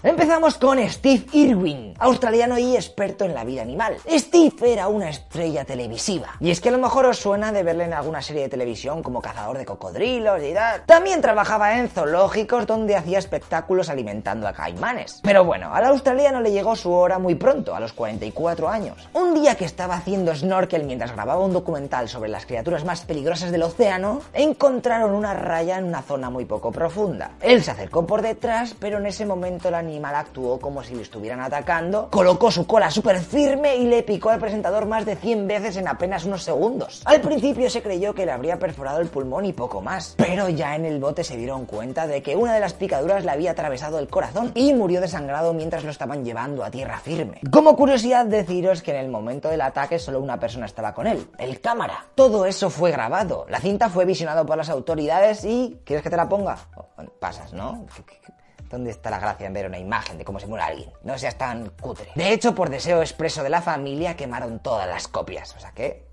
Empezamos 0.01 0.57
con 0.57 0.79
Steve 0.87 1.25
Irwin, 1.33 1.93
australiano 1.99 2.57
y 2.57 2.73
experto 2.77 3.25
en 3.25 3.33
la 3.33 3.43
vida 3.43 3.63
animal. 3.63 3.97
Steve 4.09 4.55
era 4.61 4.87
una 4.87 5.09
estrella 5.09 5.65
televisiva. 5.65 6.37
Y 6.39 6.51
es 6.51 6.61
que 6.61 6.69
a 6.69 6.71
lo 6.71 6.77
mejor 6.77 7.05
os 7.05 7.17
suena 7.17 7.51
de 7.51 7.63
verle 7.63 7.83
en 7.83 7.93
alguna 7.93 8.21
serie 8.21 8.43
de 8.43 8.49
televisión 8.49 9.03
como 9.03 9.21
cazador 9.21 9.57
de 9.57 9.65
cocodrilos 9.65 10.41
y 10.41 10.53
tal. 10.53 10.83
También 10.85 11.19
trabajaba 11.19 11.77
en 11.77 11.89
zoológicos 11.89 12.65
donde 12.65 12.95
hacía 12.95 13.19
espectáculos 13.19 13.89
alimentando 13.89 14.47
a 14.47 14.53
caimanes. 14.53 15.19
Pero 15.21 15.43
bueno, 15.43 15.73
al 15.73 15.83
australiano 15.83 16.39
le 16.39 16.53
llegó 16.53 16.77
su 16.77 16.93
hora 16.93 17.19
muy 17.19 17.35
pronto, 17.35 17.75
a 17.75 17.81
los 17.81 17.91
44 17.91 18.69
años. 18.69 19.09
Un 19.11 19.33
día 19.33 19.55
que 19.55 19.65
estaba 19.65 19.95
haciendo 19.95 20.33
snorkel 20.33 20.85
mientras 20.85 21.11
grababa 21.11 21.43
un 21.43 21.51
documental 21.51 22.07
sobre 22.07 22.29
las 22.29 22.45
criaturas 22.45 22.85
más 22.85 23.01
peligrosas 23.01 23.51
del 23.51 23.63
océano, 23.63 24.21
encontraron 24.31 25.11
una 25.11 25.33
raya 25.33 25.77
en 25.77 25.83
una 25.83 26.03
zona 26.03 26.29
muy 26.29 26.45
poco 26.45 26.71
profunda. 26.71 27.31
Él 27.41 27.61
se 27.61 27.71
acercó 27.71 28.07
por 28.07 28.21
detrás, 28.21 28.73
pero 28.79 28.99
en 28.99 29.05
ese 29.05 29.25
momento 29.25 29.69
la 29.69 29.88
animal 29.89 30.15
actuó 30.15 30.59
como 30.59 30.83
si 30.83 30.95
le 30.95 31.01
estuvieran 31.01 31.41
atacando, 31.41 32.09
colocó 32.09 32.51
su 32.51 32.65
cola 32.65 32.89
súper 32.91 33.19
firme 33.19 33.75
y 33.75 33.85
le 33.85 34.03
picó 34.03 34.29
al 34.29 34.39
presentador 34.39 34.85
más 34.85 35.05
de 35.05 35.15
100 35.15 35.47
veces 35.47 35.77
en 35.77 35.87
apenas 35.87 36.25
unos 36.25 36.43
segundos. 36.43 37.01
Al 37.05 37.21
principio 37.21 37.69
se 37.69 37.81
creyó 37.81 38.13
que 38.13 38.25
le 38.25 38.31
habría 38.31 38.59
perforado 38.59 38.99
el 38.99 39.07
pulmón 39.07 39.45
y 39.45 39.53
poco 39.53 39.81
más, 39.81 40.13
pero 40.17 40.49
ya 40.49 40.75
en 40.75 40.85
el 40.85 40.99
bote 40.99 41.23
se 41.23 41.37
dieron 41.37 41.65
cuenta 41.65 42.07
de 42.07 42.21
que 42.21 42.35
una 42.35 42.53
de 42.53 42.59
las 42.59 42.73
picaduras 42.73 43.25
le 43.25 43.31
había 43.31 43.51
atravesado 43.51 43.99
el 43.99 44.07
corazón 44.07 44.51
y 44.55 44.73
murió 44.73 45.01
desangrado 45.01 45.53
mientras 45.53 45.83
lo 45.83 45.91
estaban 45.91 46.23
llevando 46.23 46.63
a 46.63 46.71
tierra 46.71 46.99
firme. 46.99 47.41
Como 47.51 47.75
curiosidad 47.75 48.25
deciros 48.25 48.81
que 48.81 48.91
en 48.91 48.97
el 48.97 49.09
momento 49.09 49.49
del 49.49 49.61
ataque 49.61 49.99
solo 49.99 50.19
una 50.19 50.39
persona 50.39 50.65
estaba 50.65 50.93
con 50.93 51.07
él, 51.07 51.27
el 51.37 51.59
cámara. 51.61 52.05
Todo 52.15 52.45
eso 52.45 52.69
fue 52.69 52.91
grabado, 52.91 53.45
la 53.49 53.59
cinta 53.59 53.89
fue 53.89 54.05
visionado 54.05 54.45
por 54.45 54.57
las 54.57 54.69
autoridades 54.69 55.43
y... 55.43 55.79
¿Quieres 55.83 56.03
que 56.03 56.09
te 56.09 56.17
la 56.17 56.29
ponga? 56.29 56.57
Pasas, 57.19 57.53
¿no? 57.53 57.85
¿Dónde 58.69 58.91
está 58.91 59.09
la 59.09 59.19
gracia 59.19 59.47
en 59.47 59.53
ver 59.53 59.65
una 59.65 59.79
imagen 59.79 60.17
de 60.17 60.25
cómo 60.25 60.39
se 60.39 60.45
muere 60.47 60.63
alguien? 60.63 60.91
No 61.03 61.17
seas 61.17 61.37
tan 61.37 61.69
cutre. 61.81 62.11
De 62.15 62.31
hecho, 62.31 62.53
por 62.53 62.69
deseo 62.69 63.01
expreso 63.01 63.41
de 63.41 63.49
la 63.49 63.61
familia, 63.61 64.15
quemaron 64.15 64.59
todas 64.59 64.87
las 64.87 65.07
copias. 65.07 65.55
O 65.55 65.59
sea 65.59 65.71
que 65.71 66.08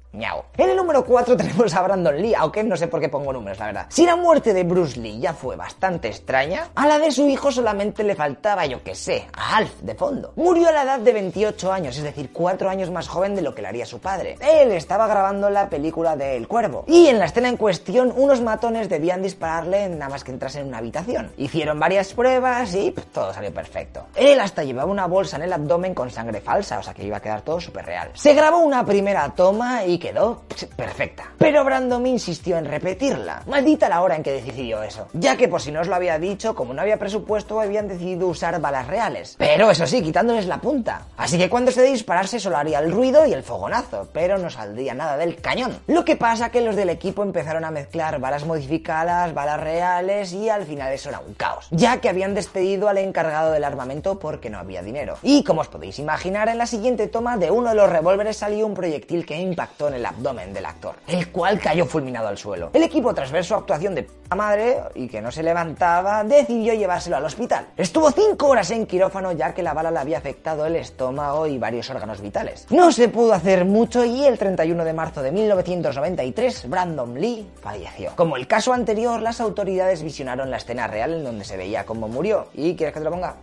en 0.57 0.71
el 0.71 0.77
número 0.77 1.05
4 1.05 1.37
tenemos 1.37 1.75
a 1.75 1.83
Brandon 1.83 2.21
Lee, 2.21 2.35
aunque 2.35 2.65
no 2.65 2.77
sé 2.77 2.89
por 2.89 3.01
qué 3.01 3.09
pongo 3.09 3.33
números, 3.33 3.59
la 3.59 3.67
verdad. 3.67 3.87
Si 3.91 4.07
la 4.07 4.17
muerte 4.17 4.55
de 4.55 4.65
Bruce 4.65 4.99
Lee 4.99 5.21
ya 5.21 5.35
fue 5.35 5.57
bastante 5.57 6.09
extraña, 6.09 6.69
a 6.75 6.87
la 6.87 6.99
de 6.99 7.11
su 7.11 7.29
hijo 7.29 7.53
solamente 7.53 8.03
le 8.03 8.15
faltaba, 8.15 8.65
yo 8.67 8.83
que 8.83 8.95
sé, 8.95 9.27
a 9.33 9.57
Alf 9.57 9.81
de 9.83 9.95
fondo. 9.95 10.33
Murió 10.37 10.69
a 10.69 10.73
la 10.73 10.83
edad 10.83 10.99
de 11.01 11.13
28 11.13 11.73
años, 11.73 11.97
es 11.97 12.03
decir, 12.03 12.31
4 12.33 12.69
años 12.69 12.91
más 12.91 13.09
joven 13.09 13.35
de 13.35 13.43
lo 13.43 13.55
que 13.55 13.63
le 13.63 13.69
haría 13.69 13.87
su 13.87 13.99
padre. 13.99 14.37
Él 14.41 14.73
estaba 14.73 15.07
grabando 15.07 15.51
la 15.51 15.69
película 15.69 16.17
de 16.17 16.37
El 16.37 16.49
Cuervo. 16.49 16.85
Y 16.87 17.09
en 17.09 17.19
la 17.19 17.27
escena 17.27 17.49
en 17.49 17.57
cuestión, 17.57 18.13
unos 18.17 18.41
matones 18.41 18.89
debían 18.89 19.23
dispararle 19.23 19.89
nada 19.89 20.11
más 20.11 20.25
que 20.25 20.33
entrase 20.33 20.61
en 20.61 20.69
una 20.69 20.79
habitación. 20.79 21.33
Hicieron 21.37 21.79
varias 21.79 22.15
pruebas 22.15 22.75
y 22.75 22.93
todo 23.13 23.33
salió 23.33 23.53
perfecto. 23.53 24.07
Él 24.15 24.41
hasta 24.41 24.65
llevaba 24.65 24.91
una 24.91 25.07
bolsa 25.07 25.37
en 25.37 25.43
el 25.43 25.53
abdomen 25.53 25.95
con 25.95 26.11
sangre 26.11 26.41
falsa, 26.41 26.79
o 26.79 26.83
sea 26.83 26.95
que 26.95 27.05
iba 27.05 27.19
a 27.19 27.23
quedar 27.23 27.43
todo 27.43 27.61
súper 27.61 27.85
real. 27.85 28.11
Se 28.15 28.35
grabó 28.35 28.59
una 28.59 28.85
primera 28.85 29.29
toma 29.35 29.85
y 29.85 29.99
quedó 30.07 30.43
perfecta. 30.77 31.33
Pero 31.37 31.65
Brandon 31.65 32.01
me 32.01 32.11
insistió 32.11 32.57
en 32.59 32.67
repetirla. 32.67 33.43
Maldita 33.47 33.89
la 33.89 34.03
hora 34.03 34.15
en 34.15 34.23
que 34.23 34.33
decidió 34.33 34.83
eso. 34.83 35.09
Ya 35.15 35.37
que 35.37 35.49
por 35.49 35.61
si 35.61 35.73
no 35.73 35.81
os 35.81 35.89
lo 35.89 35.97
había 35.97 36.19
dicho, 36.19 36.55
como 36.55 36.73
no 36.73 36.83
había 36.83 36.97
presupuesto, 36.97 37.61
habían 37.61 37.89
decidido 37.89 38.29
usar 38.29 38.61
balas 38.61 38.87
reales. 38.87 39.35
Pero 39.37 39.69
eso 39.69 39.85
sí, 39.87 40.03
quitándoles 40.03 40.47
la 40.47 40.59
punta. 40.61 41.07
Así 41.17 41.39
que 41.39 41.51
cuando 41.51 41.73
se 41.73 41.83
de 41.83 41.91
dispararse 41.91 42.39
solo 42.39 42.57
haría 42.57 42.79
el 42.79 42.93
ruido 42.93 43.27
y 43.27 43.33
el 43.33 43.43
fogonazo, 43.43 44.09
pero 44.13 44.39
no 44.39 44.49
saldría 44.49 44.95
nada 44.95 45.17
del 45.17 45.41
cañón. 45.41 45.77
Lo 45.89 46.05
que 46.05 46.17
pasa 46.17 46.51
que 46.51 46.61
los 46.61 46.77
del 46.77 46.91
equipo 46.91 47.25
empezaron 47.25 47.65
a 47.65 47.73
mezclar 47.73 48.21
balas 48.21 48.47
modificadas, 48.47 49.35
balas 49.35 49.61
reales 49.61 50.33
y 50.33 50.49
al 50.49 50.67
final 50.67 50.93
eso 50.93 51.09
era 51.09 51.21
un 51.21 51.35
caos. 51.35 51.67
Ya 51.73 52.01
que 52.01 52.09
habían 52.09 52.35
despedido 52.35 52.89
al 52.89 52.99
encargado 52.99 53.51
del 53.51 53.65
armamento 53.65 54.21
porque 54.21 54.51
no 54.51 54.59
había 54.59 54.83
dinero. 54.83 55.17
Y 55.23 55.43
como 55.43 55.63
os 55.63 55.69
podéis 55.69 55.99
imaginar, 55.99 56.49
en 56.49 56.59
la 56.59 56.67
siguiente 56.67 57.09
toma 57.09 57.37
de 57.37 57.51
uno 57.51 57.71
de 57.71 57.75
los 57.75 57.91
revólveres 57.91 58.37
salió 58.37 58.67
un 58.67 58.75
proyectil 58.75 59.27
que 59.27 59.37
impactó 59.37 59.86
en 59.89 59.95
el 59.95 60.07
abdomen 60.07 60.53
del 60.53 60.67
actor, 60.67 60.97
el 61.07 61.31
cual 61.31 61.61
cayó 61.61 61.87
fulminado 61.87 62.29
al 62.29 62.39
suelo. 62.39 62.71
El 62.73 62.83
equipo, 62.83 63.15
tras 63.15 63.31
ver 63.31 63.45
su 63.45 63.55
actuación 63.55 63.95
de 63.95 64.05
p 64.05 64.11
madre 64.35 64.79
y 64.95 65.09
que 65.09 65.23
no 65.23 65.31
se 65.31 65.43
levantaba, 65.43 66.25
decidió 66.25 66.75
llevárselo 66.75 67.17
al 67.17 67.25
hospital. 67.25 67.69
Estuvo 67.77 68.11
5 68.11 68.47
horas 68.47 68.71
en 68.71 68.87
quirófano 68.87 69.33
ya 69.33 69.55
que 69.55 69.63
la 69.63 69.73
bala 69.73 69.91
le 69.91 69.99
había 69.99 70.19
afectado 70.19 70.67
el 70.67 70.77
estómago 70.77 71.47
y 71.47 71.59
varios 71.59 71.89
órganos 71.91 72.21
vitales. 72.21 72.67
No 72.71 72.91
se 72.91 73.09
pudo 73.09 73.33
hacer 73.33 73.65
mucho 73.65 74.05
y 74.05 74.25
el 74.25 74.39
31 74.39 74.85
de 74.85 74.93
marzo 74.93 75.23
de 75.23 75.31
1993, 75.31 76.69
Brandon 76.69 77.21
Lee 77.21 77.49
falleció. 77.61 78.13
Como 78.17 78.37
el 78.37 78.47
caso 78.47 78.73
anterior, 78.73 79.23
las 79.23 79.41
autoridades 79.41 80.03
visionaron 80.03 80.51
la 80.51 80.57
escena 80.57 80.87
real 80.87 81.15
en 81.15 81.25
donde 81.25 81.45
se 81.45 81.57
veía 81.57 81.87
cómo 81.87 82.09
murió. 82.09 82.49
¿Y 82.55 82.75
quieres 82.75 82.95
que 82.95 83.01
te 83.01 83.05
lo 83.05 83.11
ponga? 83.11 83.37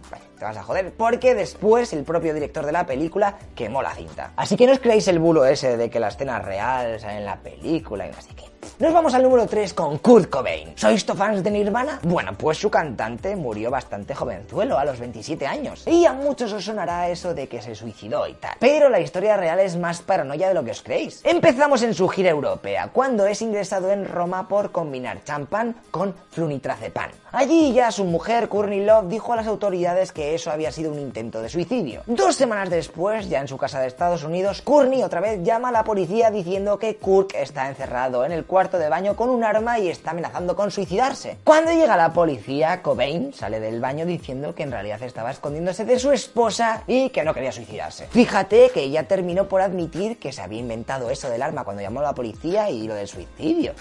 Vas 0.43 0.57
a 0.57 0.63
joder, 0.63 0.93
porque 0.93 1.35
después 1.35 1.93
el 1.93 2.03
propio 2.03 2.33
director 2.33 2.65
de 2.65 2.71
la 2.71 2.85
película 2.85 3.37
quemó 3.55 3.81
la 3.81 3.93
cinta. 3.95 4.33
Así 4.35 4.55
que 4.55 4.65
no 4.65 4.73
os 4.73 4.79
creéis 4.79 5.07
el 5.07 5.19
bulo 5.19 5.45
ese 5.45 5.77
de 5.77 5.89
que 5.89 5.99
la 5.99 6.09
escena 6.09 6.39
real 6.39 6.99
sale 6.99 7.17
en 7.17 7.25
la 7.25 7.37
película 7.37 8.07
y 8.07 8.11
no 8.11 8.21
sé 8.21 8.29
qué. 8.35 8.52
Nos 8.79 8.93
vamos 8.93 9.13
al 9.13 9.23
número 9.23 9.45
3 9.45 9.73
con 9.73 9.97
Kurt 9.99 10.29
Cobain. 10.29 10.73
¿Sois 10.75 11.03
fans 11.05 11.43
de 11.43 11.51
Nirvana? 11.51 11.99
Bueno, 12.03 12.33
pues 12.37 12.57
su 12.57 12.69
cantante 12.69 13.35
murió 13.35 13.69
bastante 13.69 14.15
jovenzuelo, 14.15 14.77
a 14.77 14.85
los 14.85 14.99
27 14.99 15.45
años. 15.45 15.87
Y 15.87 16.05
a 16.05 16.13
muchos 16.13 16.51
os 16.53 16.65
sonará 16.65 17.09
eso 17.09 17.33
de 17.33 17.47
que 17.47 17.61
se 17.61 17.75
suicidó 17.75 18.27
y 18.27 18.33
tal. 18.33 18.55
Pero 18.59 18.89
la 18.89 18.99
historia 18.99 19.37
real 19.37 19.59
es 19.59 19.77
más 19.77 20.01
paranoia 20.01 20.47
de 20.47 20.53
lo 20.53 20.63
que 20.63 20.71
os 20.71 20.81
creéis. 20.81 21.21
Empezamos 21.23 21.83
en 21.83 21.93
su 21.93 22.07
gira 22.07 22.29
europea, 22.29 22.89
cuando 22.91 23.25
es 23.25 23.41
ingresado 23.41 23.91
en 23.91 24.05
Roma 24.05 24.47
por 24.47 24.71
combinar 24.71 25.23
champán 25.23 25.75
con 25.91 26.13
flunitrazepam. 26.31 27.11
Allí 27.31 27.73
ya 27.73 27.91
su 27.91 28.05
mujer, 28.05 28.47
Courtney 28.47 28.85
Love, 28.85 29.07
dijo 29.07 29.33
a 29.33 29.35
las 29.35 29.47
autoridades 29.47 30.11
que 30.11 30.35
eso 30.35 30.51
había 30.51 30.71
sido 30.71 30.91
un 30.91 30.99
intento 30.99 31.41
de 31.41 31.49
suicidio. 31.49 32.03
Dos 32.05 32.35
semanas 32.35 32.69
después, 32.69 33.27
ya 33.27 33.41
en 33.41 33.47
su 33.47 33.57
casa 33.57 33.79
de 33.79 33.87
Estados 33.87 34.23
Unidos, 34.23 34.61
Courtney 34.61 35.01
otra 35.01 35.19
vez 35.19 35.41
llama 35.43 35.69
a 35.69 35.71
la 35.71 35.83
policía 35.83 36.29
diciendo 36.29 36.77
que 36.77 36.97
Kurt 36.97 37.33
está 37.33 37.67
encerrado 37.67 38.23
en 38.23 38.31
el 38.31 38.45
cuarto 38.53 38.77
de 38.77 38.87
baño 38.87 39.15
con 39.15 39.31
un 39.31 39.43
arma 39.43 39.79
y 39.79 39.89
está 39.89 40.11
amenazando 40.11 40.55
con 40.55 40.69
suicidarse. 40.69 41.37
Cuando 41.43 41.71
llega 41.71 41.97
la 41.97 42.13
policía, 42.13 42.83
Cobain 42.83 43.33
sale 43.33 43.59
del 43.59 43.81
baño 43.81 44.05
diciendo 44.05 44.53
que 44.53 44.61
en 44.61 44.69
realidad 44.69 45.01
estaba 45.01 45.31
escondiéndose 45.31 45.85
de 45.85 45.97
su 45.97 46.11
esposa 46.11 46.83
y 46.85 47.09
que 47.09 47.23
no 47.23 47.33
quería 47.33 47.51
suicidarse. 47.51 48.05
Fíjate 48.11 48.69
que 48.71 48.83
ella 48.83 49.07
terminó 49.07 49.47
por 49.47 49.61
admitir 49.61 50.19
que 50.19 50.31
se 50.31 50.43
había 50.43 50.59
inventado 50.59 51.09
eso 51.09 51.31
del 51.31 51.41
arma 51.41 51.63
cuando 51.63 51.81
llamó 51.81 52.01
a 52.01 52.03
la 52.03 52.13
policía 52.13 52.69
y 52.69 52.87
lo 52.87 52.93
del 52.93 53.07
suicidio 53.07 53.73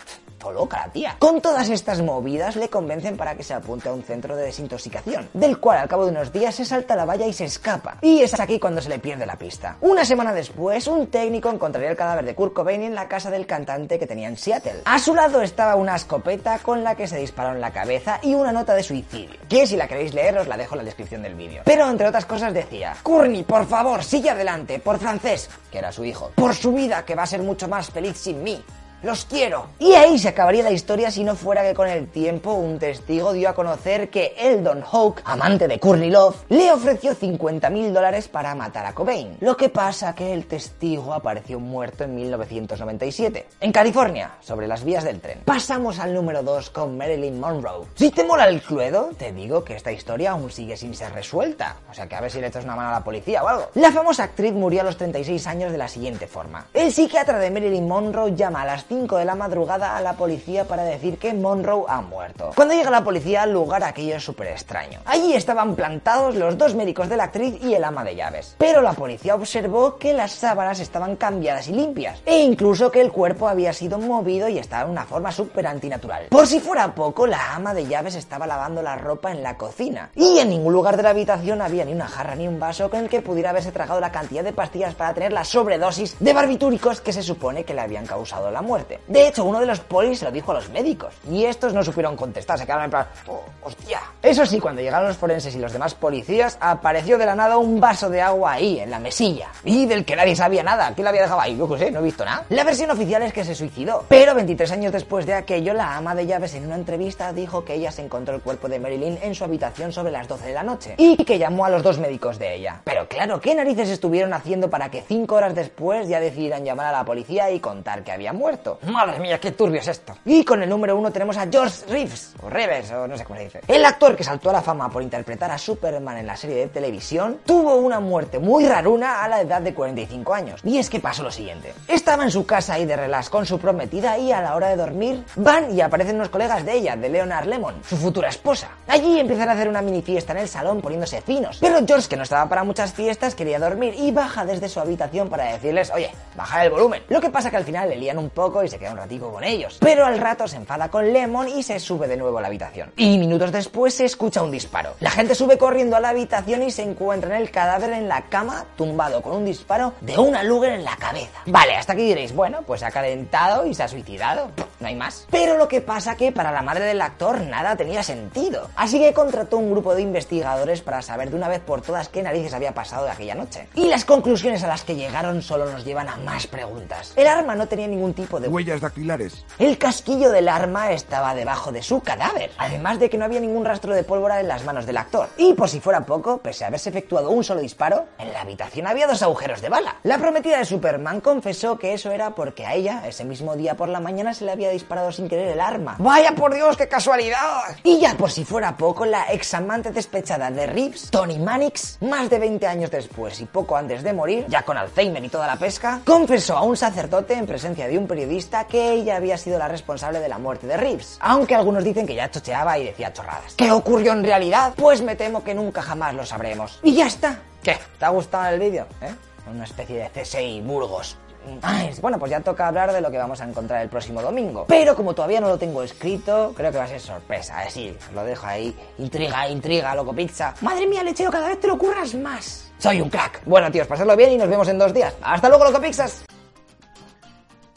vuelto 0.42 0.52
loca 0.52 0.86
la 0.86 0.92
tía. 0.92 1.16
Con 1.18 1.40
todas 1.40 1.68
estas 1.70 2.02
movidas 2.02 2.56
le 2.56 2.68
convencen 2.68 3.16
para 3.16 3.34
que 3.34 3.42
se 3.42 3.54
apunte 3.54 3.88
a 3.88 3.92
un 3.92 4.02
centro 4.02 4.36
de 4.36 4.44
desintoxicación, 4.44 5.28
del 5.32 5.58
cual 5.58 5.78
al 5.78 5.88
cabo 5.88 6.04
de 6.04 6.10
unos 6.10 6.32
días 6.32 6.54
se 6.54 6.64
salta 6.64 6.96
la 6.96 7.04
valla 7.04 7.26
y 7.26 7.32
se 7.32 7.44
escapa. 7.44 7.98
Y 8.00 8.20
es 8.20 8.38
aquí 8.38 8.58
cuando 8.58 8.80
se 8.80 8.88
le 8.88 8.98
pierde 8.98 9.26
la 9.26 9.36
pista. 9.36 9.76
Una 9.80 10.04
semana 10.04 10.32
después, 10.32 10.86
un 10.86 11.06
técnico 11.08 11.50
encontraría 11.50 11.90
el 11.90 11.96
cadáver 11.96 12.24
de 12.24 12.34
Kurt 12.34 12.52
Cobain 12.52 12.82
en 12.82 12.94
la 12.94 13.08
casa 13.08 13.30
del 13.30 13.46
cantante 13.46 13.98
que 13.98 14.06
tenía 14.06 14.28
en 14.28 14.36
Seattle. 14.36 14.82
A 14.84 14.98
su 14.98 15.14
lado 15.14 15.42
estaba 15.42 15.76
una 15.76 15.96
escopeta 15.96 16.58
con 16.58 16.82
la 16.82 16.94
que 16.94 17.06
se 17.06 17.18
disparó 17.18 17.54
en 17.54 17.60
la 17.60 17.72
cabeza 17.72 18.18
y 18.22 18.34
una 18.34 18.52
nota 18.52 18.74
de 18.74 18.82
suicidio, 18.82 19.38
que 19.48 19.66
si 19.66 19.76
la 19.76 19.88
queréis 19.88 20.14
leer 20.14 20.38
os 20.38 20.48
la 20.48 20.56
dejo 20.56 20.74
en 20.74 20.78
la 20.78 20.84
descripción 20.84 21.22
del 21.22 21.34
vídeo. 21.34 21.62
Pero 21.64 21.88
entre 21.88 22.08
otras 22.08 22.26
cosas 22.26 22.52
decía, 22.52 22.96
Courtney, 23.02 23.44
por 23.44 23.66
favor, 23.66 24.02
sigue 24.02 24.30
adelante, 24.30 24.78
por 24.78 24.98
francés, 24.98 25.48
que 25.70 25.78
era 25.78 25.92
su 25.92 26.04
hijo, 26.04 26.30
por 26.34 26.54
su 26.54 26.72
vida, 26.72 27.04
que 27.04 27.14
va 27.14 27.22
a 27.22 27.26
ser 27.26 27.42
mucho 27.42 27.68
más 27.68 27.90
feliz 27.90 28.16
sin 28.16 28.42
mí. 28.42 28.62
Los 29.02 29.24
quiero. 29.24 29.66
Y 29.80 29.94
ahí 29.94 30.16
se 30.16 30.28
acabaría 30.28 30.62
la 30.62 30.70
historia 30.70 31.10
si 31.10 31.24
no 31.24 31.34
fuera 31.34 31.64
que 31.64 31.74
con 31.74 31.88
el 31.88 32.06
tiempo 32.06 32.52
un 32.52 32.78
testigo 32.78 33.32
dio 33.32 33.48
a 33.48 33.54
conocer 33.54 34.10
que 34.10 34.36
Eldon 34.38 34.82
Hawke, 34.82 35.22
amante 35.24 35.66
de 35.66 35.80
Courtney 35.80 36.08
Love, 36.08 36.36
le 36.50 36.70
ofreció 36.70 37.12
50 37.12 37.68
mil 37.70 37.92
dólares 37.92 38.28
para 38.28 38.54
matar 38.54 38.86
a 38.86 38.94
Cobain. 38.94 39.38
Lo 39.40 39.56
que 39.56 39.70
pasa 39.70 40.14
que 40.14 40.32
el 40.32 40.46
testigo 40.46 41.12
apareció 41.12 41.58
muerto 41.58 42.04
en 42.04 42.14
1997, 42.14 43.46
en 43.58 43.72
California, 43.72 44.34
sobre 44.40 44.68
las 44.68 44.84
vías 44.84 45.02
del 45.02 45.20
tren. 45.20 45.40
Pasamos 45.44 45.98
al 45.98 46.14
número 46.14 46.44
2 46.44 46.70
con 46.70 46.96
Marilyn 46.96 47.40
Monroe. 47.40 47.86
Si 47.96 48.12
te 48.12 48.22
mola 48.22 48.46
el 48.46 48.62
cluedo, 48.62 49.10
te 49.18 49.32
digo 49.32 49.64
que 49.64 49.74
esta 49.74 49.90
historia 49.90 50.30
aún 50.30 50.52
sigue 50.52 50.76
sin 50.76 50.94
ser 50.94 51.12
resuelta. 51.12 51.78
O 51.90 51.94
sea 51.94 52.06
que 52.06 52.14
a 52.14 52.20
ver 52.20 52.30
si 52.30 52.40
le 52.40 52.46
echas 52.46 52.62
una 52.62 52.76
mano 52.76 52.90
a 52.90 52.92
la 52.92 53.04
policía 53.04 53.42
o 53.42 53.48
algo. 53.48 53.70
La 53.74 53.90
famosa 53.90 54.22
actriz 54.22 54.52
murió 54.52 54.82
a 54.82 54.84
los 54.84 54.96
36 54.96 55.44
años 55.48 55.72
de 55.72 55.78
la 55.78 55.88
siguiente 55.88 56.28
forma. 56.28 56.66
El 56.72 56.92
psiquiatra 56.92 57.40
de 57.40 57.50
Marilyn 57.50 57.88
Monroe 57.88 58.36
llama 58.36 58.62
a 58.62 58.66
las 58.66 58.91
5 58.92 59.16
de 59.16 59.24
la 59.24 59.34
madrugada 59.34 59.96
a 59.96 60.02
la 60.02 60.12
policía 60.12 60.66
para 60.66 60.84
decir 60.84 61.16
que 61.16 61.32
Monroe 61.32 61.86
ha 61.88 62.02
muerto. 62.02 62.50
Cuando 62.54 62.74
llega 62.74 62.90
la 62.90 63.02
policía 63.02 63.44
al 63.44 63.50
lugar 63.50 63.82
aquello 63.82 64.16
es 64.16 64.22
súper 64.22 64.48
extraño. 64.48 65.00
Allí 65.06 65.32
estaban 65.32 65.74
plantados 65.74 66.34
los 66.34 66.58
dos 66.58 66.74
médicos 66.74 67.08
de 67.08 67.16
la 67.16 67.24
actriz 67.24 67.58
y 67.62 67.72
el 67.72 67.84
ama 67.84 68.04
de 68.04 68.16
llaves. 68.16 68.54
Pero 68.58 68.82
la 68.82 68.92
policía 68.92 69.34
observó 69.34 69.96
que 69.96 70.12
las 70.12 70.32
sábanas 70.32 70.78
estaban 70.78 71.16
cambiadas 71.16 71.68
y 71.68 71.72
limpias. 71.72 72.20
E 72.26 72.40
incluso 72.40 72.90
que 72.90 73.00
el 73.00 73.10
cuerpo 73.10 73.48
había 73.48 73.72
sido 73.72 73.98
movido 73.98 74.46
y 74.50 74.58
estaba 74.58 74.84
en 74.84 74.90
una 74.90 75.06
forma 75.06 75.32
súper 75.32 75.66
antinatural. 75.66 76.26
Por 76.28 76.46
si 76.46 76.60
fuera 76.60 76.94
poco, 76.94 77.26
la 77.26 77.54
ama 77.54 77.72
de 77.72 77.86
llaves 77.86 78.14
estaba 78.14 78.46
lavando 78.46 78.82
la 78.82 78.96
ropa 78.96 79.32
en 79.32 79.42
la 79.42 79.56
cocina. 79.56 80.10
Y 80.14 80.38
en 80.38 80.50
ningún 80.50 80.74
lugar 80.74 80.98
de 80.98 81.04
la 81.04 81.10
habitación 81.10 81.62
había 81.62 81.86
ni 81.86 81.94
una 81.94 82.08
jarra 82.08 82.34
ni 82.34 82.46
un 82.46 82.60
vaso 82.60 82.90
con 82.90 83.00
el 83.00 83.08
que 83.08 83.22
pudiera 83.22 83.48
haberse 83.48 83.72
tragado 83.72 84.00
la 84.00 84.12
cantidad 84.12 84.44
de 84.44 84.52
pastillas 84.52 84.94
para 84.94 85.14
tener 85.14 85.32
la 85.32 85.44
sobredosis 85.44 86.16
de 86.20 86.34
barbitúricos 86.34 87.00
que 87.00 87.14
se 87.14 87.22
supone 87.22 87.64
que 87.64 87.72
le 87.72 87.80
habían 87.80 88.04
causado 88.04 88.50
la 88.50 88.60
muerte. 88.60 88.81
De 89.06 89.28
hecho, 89.28 89.44
uno 89.44 89.60
de 89.60 89.66
los 89.66 89.80
polis 89.80 90.18
se 90.18 90.24
lo 90.24 90.30
dijo 90.32 90.50
a 90.52 90.54
los 90.54 90.68
médicos. 90.70 91.14
Y 91.30 91.44
estos 91.44 91.72
no 91.74 91.82
supieron 91.82 92.16
contestar, 92.16 92.58
se 92.58 92.64
quedaron 92.64 92.84
en 92.84 92.90
plan, 92.90 93.06
"Oh, 93.28 93.42
hostia. 93.62 94.00
Eso 94.22 94.46
sí, 94.46 94.58
cuando 94.60 94.80
llegaron 94.82 95.08
los 95.08 95.16
forenses 95.16 95.54
y 95.54 95.58
los 95.58 95.72
demás 95.72 95.94
policías, 95.94 96.56
apareció 96.60 97.18
de 97.18 97.26
la 97.26 97.34
nada 97.34 97.56
un 97.58 97.80
vaso 97.80 98.08
de 98.10 98.20
agua 98.20 98.52
ahí, 98.52 98.80
en 98.80 98.90
la 98.90 98.98
mesilla. 98.98 99.48
Y 99.64 99.86
del 99.86 100.04
que 100.04 100.16
nadie 100.16 100.36
sabía 100.36 100.62
nada. 100.62 100.92
¿Quién 100.94 101.04
la 101.04 101.10
había 101.10 101.22
dejado 101.22 101.40
ahí? 101.40 101.56
Yo 101.56 101.68
qué 101.68 101.78
sé, 101.78 101.90
no 101.90 102.00
he 102.00 102.02
visto 102.02 102.24
nada. 102.24 102.44
La 102.48 102.64
versión 102.64 102.90
oficial 102.90 103.22
es 103.22 103.32
que 103.32 103.44
se 103.44 103.54
suicidó. 103.54 104.04
Pero 104.08 104.34
23 104.34 104.70
años 104.72 104.92
después 104.92 105.26
de 105.26 105.34
aquello, 105.34 105.74
la 105.74 105.96
ama 105.96 106.14
de 106.14 106.26
llaves 106.26 106.54
en 106.54 106.66
una 106.66 106.76
entrevista 106.76 107.32
dijo 107.32 107.64
que 107.64 107.74
ella 107.74 107.90
se 107.90 108.02
encontró 108.02 108.34
el 108.34 108.40
cuerpo 108.42 108.68
de 108.68 108.78
Marilyn 108.78 109.18
en 109.22 109.34
su 109.34 109.44
habitación 109.44 109.92
sobre 109.92 110.12
las 110.12 110.28
12 110.28 110.46
de 110.46 110.54
la 110.54 110.62
noche. 110.62 110.94
Y 110.98 111.16
que 111.24 111.38
llamó 111.38 111.64
a 111.64 111.70
los 111.70 111.82
dos 111.82 111.98
médicos 111.98 112.38
de 112.38 112.54
ella. 112.54 112.80
Pero 112.84 113.06
claro, 113.08 113.40
¿qué 113.40 113.54
narices 113.54 113.88
estuvieron 113.88 114.32
haciendo 114.34 114.70
para 114.70 114.90
que 114.90 115.02
5 115.02 115.34
horas 115.34 115.54
después 115.54 116.08
ya 116.08 116.20
decidieran 116.20 116.64
llamar 116.64 116.86
a 116.86 116.92
la 116.92 117.04
policía 117.04 117.50
y 117.50 117.60
contar 117.60 118.02
que 118.04 118.12
había 118.12 118.32
muerto? 118.32 118.71
Madre 118.82 119.18
mía, 119.18 119.38
qué 119.40 119.52
turbio 119.52 119.80
es 119.80 119.88
esto. 119.88 120.16
Y 120.24 120.44
con 120.44 120.62
el 120.62 120.68
número 120.68 120.96
uno 120.96 121.10
tenemos 121.10 121.36
a 121.36 121.46
George 121.50 121.84
Reeves, 121.88 122.34
o 122.42 122.48
Reeves, 122.48 122.90
o 122.92 123.06
no 123.06 123.16
sé 123.16 123.24
cómo 123.24 123.38
se 123.38 123.44
dice. 123.44 123.60
El 123.68 123.84
actor 123.84 124.16
que 124.16 124.24
saltó 124.24 124.50
a 124.50 124.54
la 124.54 124.62
fama 124.62 124.90
por 124.90 125.02
interpretar 125.02 125.50
a 125.50 125.58
Superman 125.58 126.18
en 126.18 126.26
la 126.26 126.36
serie 126.36 126.56
de 126.56 126.66
televisión 126.68 127.40
tuvo 127.44 127.76
una 127.76 128.00
muerte 128.00 128.38
muy 128.38 128.66
raruna 128.66 129.22
a 129.22 129.28
la 129.28 129.40
edad 129.40 129.60
de 129.60 129.74
45 129.74 130.34
años. 130.34 130.60
Y 130.64 130.78
es 130.78 130.90
que 130.90 131.00
pasó 131.00 131.22
lo 131.22 131.30
siguiente. 131.30 131.74
Estaba 131.88 132.24
en 132.24 132.30
su 132.30 132.46
casa 132.46 132.74
ahí 132.74 132.86
de 132.86 132.96
relax 132.96 133.30
con 133.30 133.46
su 133.46 133.58
prometida 133.58 134.18
y 134.18 134.32
a 134.32 134.40
la 134.40 134.54
hora 134.54 134.68
de 134.68 134.76
dormir 134.76 135.24
van 135.36 135.74
y 135.76 135.80
aparecen 135.80 136.16
unos 136.16 136.28
colegas 136.28 136.64
de 136.64 136.74
ella, 136.74 136.96
de 136.96 137.08
Leonard 137.08 137.46
Lemon, 137.46 137.82
su 137.86 137.96
futura 137.96 138.28
esposa. 138.28 138.70
Allí 138.88 139.20
empiezan 139.20 139.48
a 139.48 139.52
hacer 139.52 139.68
una 139.68 139.82
mini 139.82 140.02
fiesta 140.02 140.32
en 140.32 140.38
el 140.38 140.48
salón 140.48 140.80
poniéndose 140.80 141.20
finos. 141.20 141.58
Pero 141.60 141.78
George, 141.86 142.08
que 142.08 142.16
no 142.16 142.22
estaba 142.22 142.48
para 142.48 142.64
muchas 142.64 142.92
fiestas, 142.92 143.34
quería 143.34 143.58
dormir 143.58 143.94
y 143.96 144.10
baja 144.10 144.44
desde 144.44 144.68
su 144.68 144.80
habitación 144.80 145.28
para 145.28 145.44
decirles, 145.44 145.90
oye, 145.94 146.10
baja 146.36 146.64
el 146.64 146.70
volumen. 146.70 147.02
Lo 147.08 147.20
que 147.20 147.30
pasa 147.30 147.50
que 147.50 147.56
al 147.56 147.64
final 147.64 147.88
le 147.88 147.96
lían 147.96 148.18
un 148.18 148.30
poco 148.30 148.61
y 148.64 148.68
se 148.68 148.78
queda 148.78 148.92
un 148.92 148.98
ratico 148.98 149.32
con 149.32 149.44
ellos. 149.44 149.78
Pero 149.80 150.04
al 150.04 150.18
rato 150.18 150.46
se 150.46 150.56
enfada 150.56 150.90
con 150.90 151.12
Lemon 151.12 151.48
y 151.48 151.62
se 151.62 151.78
sube 151.80 152.08
de 152.08 152.16
nuevo 152.16 152.38
a 152.38 152.42
la 152.42 152.48
habitación. 152.48 152.92
Y 152.96 153.18
minutos 153.18 153.52
después 153.52 153.94
se 153.94 154.04
escucha 154.04 154.42
un 154.42 154.50
disparo. 154.50 154.94
La 155.00 155.10
gente 155.10 155.34
sube 155.34 155.58
corriendo 155.58 155.96
a 155.96 156.00
la 156.00 156.10
habitación 156.10 156.62
y 156.62 156.70
se 156.70 156.82
encuentra 156.82 157.36
en 157.36 157.42
el 157.42 157.50
cadáver 157.50 157.92
en 157.92 158.08
la 158.08 158.22
cama, 158.22 158.64
tumbado 158.76 159.22
con 159.22 159.36
un 159.36 159.44
disparo 159.44 159.94
de 160.00 160.18
una 160.18 160.42
Luger 160.42 160.72
en 160.72 160.84
la 160.84 160.96
cabeza. 160.96 161.40
Vale, 161.46 161.76
hasta 161.76 161.92
aquí 161.92 162.02
diréis, 162.02 162.34
bueno, 162.34 162.62
pues 162.66 162.80
se 162.80 162.86
ha 162.86 162.90
calentado 162.90 163.66
y 163.66 163.74
se 163.74 163.82
ha 163.82 163.88
suicidado. 163.88 164.50
No 164.80 164.88
hay 164.88 164.96
más. 164.96 165.26
Pero 165.30 165.56
lo 165.56 165.68
que 165.68 165.80
pasa 165.80 166.16
que 166.16 166.32
para 166.32 166.50
la 166.50 166.62
madre 166.62 166.84
del 166.84 167.00
actor 167.00 167.40
nada 167.40 167.76
tenía 167.76 168.02
sentido. 168.02 168.68
Así 168.76 168.98
que 168.98 169.12
contrató 169.12 169.58
un 169.58 169.70
grupo 169.70 169.94
de 169.94 170.02
investigadores 170.02 170.82
para 170.82 171.02
saber 171.02 171.30
de 171.30 171.36
una 171.36 171.48
vez 171.48 171.60
por 171.60 171.82
todas 171.82 172.08
qué 172.08 172.22
narices 172.22 172.54
había 172.54 172.72
pasado 172.74 173.04
de 173.04 173.12
aquella 173.12 173.34
noche. 173.34 173.68
Y 173.74 173.88
las 173.88 174.04
conclusiones 174.04 174.62
a 174.64 174.68
las 174.68 174.82
que 174.82 174.96
llegaron 174.96 175.42
solo 175.42 175.70
nos 175.70 175.84
llevan 175.84 176.08
a 176.08 176.16
más 176.16 176.46
preguntas. 176.46 177.12
El 177.16 177.26
arma 177.26 177.54
no 177.54 177.68
tenía 177.68 177.86
ningún 177.86 178.14
tipo 178.14 178.40
de 178.40 178.48
Huellas 178.52 178.82
dactilares. 178.82 179.46
el 179.58 179.78
casquillo 179.78 180.30
del 180.30 180.46
arma 180.46 180.92
estaba 180.92 181.34
debajo 181.34 181.72
de 181.72 181.82
su 181.82 182.00
cadáver, 182.02 182.50
además 182.58 182.98
de 182.98 183.08
que 183.08 183.16
no 183.16 183.24
había 183.24 183.40
ningún 183.40 183.64
rastro 183.64 183.94
de 183.94 184.04
pólvora 184.04 184.40
en 184.40 184.48
las 184.48 184.64
manos 184.64 184.84
del 184.84 184.98
actor. 184.98 185.30
Y 185.38 185.54
por 185.54 185.70
si 185.70 185.80
fuera 185.80 186.04
poco, 186.04 186.36
pese 186.36 186.64
a 186.64 186.66
haberse 186.66 186.90
efectuado 186.90 187.30
un 187.30 187.44
solo 187.44 187.62
disparo, 187.62 188.08
en 188.18 188.30
la 188.30 188.42
habitación 188.42 188.86
había 188.86 189.06
dos 189.06 189.22
agujeros 189.22 189.62
de 189.62 189.70
bala. 189.70 189.96
La 190.02 190.18
prometida 190.18 190.58
de 190.58 190.66
Superman 190.66 191.22
confesó 191.22 191.78
que 191.78 191.94
eso 191.94 192.10
era 192.10 192.34
porque 192.34 192.66
a 192.66 192.74
ella, 192.74 193.04
ese 193.06 193.24
mismo 193.24 193.56
día 193.56 193.74
por 193.74 193.88
la 193.88 194.00
mañana, 194.00 194.34
se 194.34 194.44
le 194.44 194.52
había 194.52 194.68
disparado 194.68 195.12
sin 195.12 195.30
querer 195.30 195.48
el 195.48 195.60
arma. 195.60 195.96
¡Vaya 195.98 196.34
por 196.34 196.52
Dios, 196.52 196.76
qué 196.76 196.88
casualidad! 196.88 197.38
Y 197.84 198.00
ya 198.00 198.14
por 198.18 198.30
si 198.30 198.44
fuera 198.44 198.76
poco, 198.76 199.06
la 199.06 199.32
ex 199.32 199.54
amante 199.54 199.92
despechada 199.92 200.50
de 200.50 200.66
Reeves, 200.66 201.08
Tony 201.10 201.38
Mannix, 201.38 201.96
más 202.02 202.28
de 202.28 202.38
20 202.38 202.66
años 202.66 202.90
después 202.90 203.40
y 203.40 203.46
poco 203.46 203.78
antes 203.78 204.02
de 204.02 204.12
morir, 204.12 204.44
ya 204.48 204.62
con 204.62 204.76
Alzheimer 204.76 205.24
y 205.24 205.30
toda 205.30 205.46
la 205.46 205.56
pesca, 205.56 206.00
confesó 206.04 206.58
a 206.58 206.62
un 206.64 206.76
sacerdote 206.76 207.32
en 207.32 207.46
presencia 207.46 207.88
de 207.88 207.96
un 207.96 208.06
periodista 208.06 208.31
que 208.68 208.92
ella 208.92 209.16
había 209.16 209.36
sido 209.36 209.58
la 209.58 209.68
responsable 209.68 210.20
de 210.20 210.28
la 210.28 210.38
muerte 210.38 210.66
de 210.66 210.76
Reeves. 210.76 211.18
Aunque 211.20 211.54
algunos 211.54 211.84
dicen 211.84 212.06
que 212.06 212.14
ya 212.14 212.30
chocheaba 212.30 212.78
y 212.78 212.86
decía 212.86 213.12
chorradas. 213.12 213.54
¿Qué 213.54 213.70
ocurrió 213.70 214.12
en 214.12 214.24
realidad? 214.24 214.74
Pues 214.76 215.02
me 215.02 215.16
temo 215.16 215.44
que 215.44 215.54
nunca 215.54 215.82
jamás 215.82 216.14
lo 216.14 216.24
sabremos. 216.24 216.80
Y 216.82 216.94
ya 216.94 217.06
está. 217.06 217.38
¿Qué? 217.62 217.76
¿Te 217.98 218.04
ha 218.04 218.08
gustado 218.08 218.52
el 218.54 218.60
vídeo? 218.60 218.86
¿Eh? 219.00 219.14
Una 219.50 219.64
especie 219.64 219.96
de 219.96 220.10
CSI 220.10 220.60
Burgos. 220.62 221.16
Ay, 221.60 221.90
bueno, 222.00 222.18
pues 222.18 222.30
ya 222.30 222.40
toca 222.40 222.68
hablar 222.68 222.92
de 222.92 223.00
lo 223.00 223.10
que 223.10 223.18
vamos 223.18 223.40
a 223.40 223.44
encontrar 223.44 223.82
el 223.82 223.88
próximo 223.88 224.22
domingo. 224.22 224.64
Pero 224.68 224.94
como 224.94 225.12
todavía 225.12 225.40
no 225.40 225.48
lo 225.48 225.58
tengo 225.58 225.82
escrito, 225.82 226.52
creo 226.56 226.70
que 226.70 226.78
va 226.78 226.84
a 226.84 226.88
ser 226.88 227.00
sorpresa. 227.00 227.58
Así, 227.58 227.96
lo 228.14 228.24
dejo 228.24 228.46
ahí. 228.46 228.74
Intriga, 228.98 229.48
intriga, 229.48 229.94
loco 229.94 230.14
pizza. 230.14 230.54
Madre 230.60 230.86
mía, 230.86 231.02
lechero, 231.02 231.30
cada 231.30 231.48
vez 231.48 231.60
te 231.60 231.66
lo 231.66 231.76
curras 231.76 232.14
más. 232.14 232.72
Soy 232.78 233.00
un 233.00 233.10
crack. 233.10 233.42
Bueno, 233.44 233.70
tíos, 233.70 233.86
pasadlo 233.88 234.16
bien 234.16 234.32
y 234.32 234.36
nos 234.36 234.48
vemos 234.48 234.68
en 234.68 234.78
dos 234.78 234.94
días. 234.94 235.14
Hasta 235.20 235.48
luego, 235.48 235.64
loco 235.64 235.80
pizzas. 235.80 236.24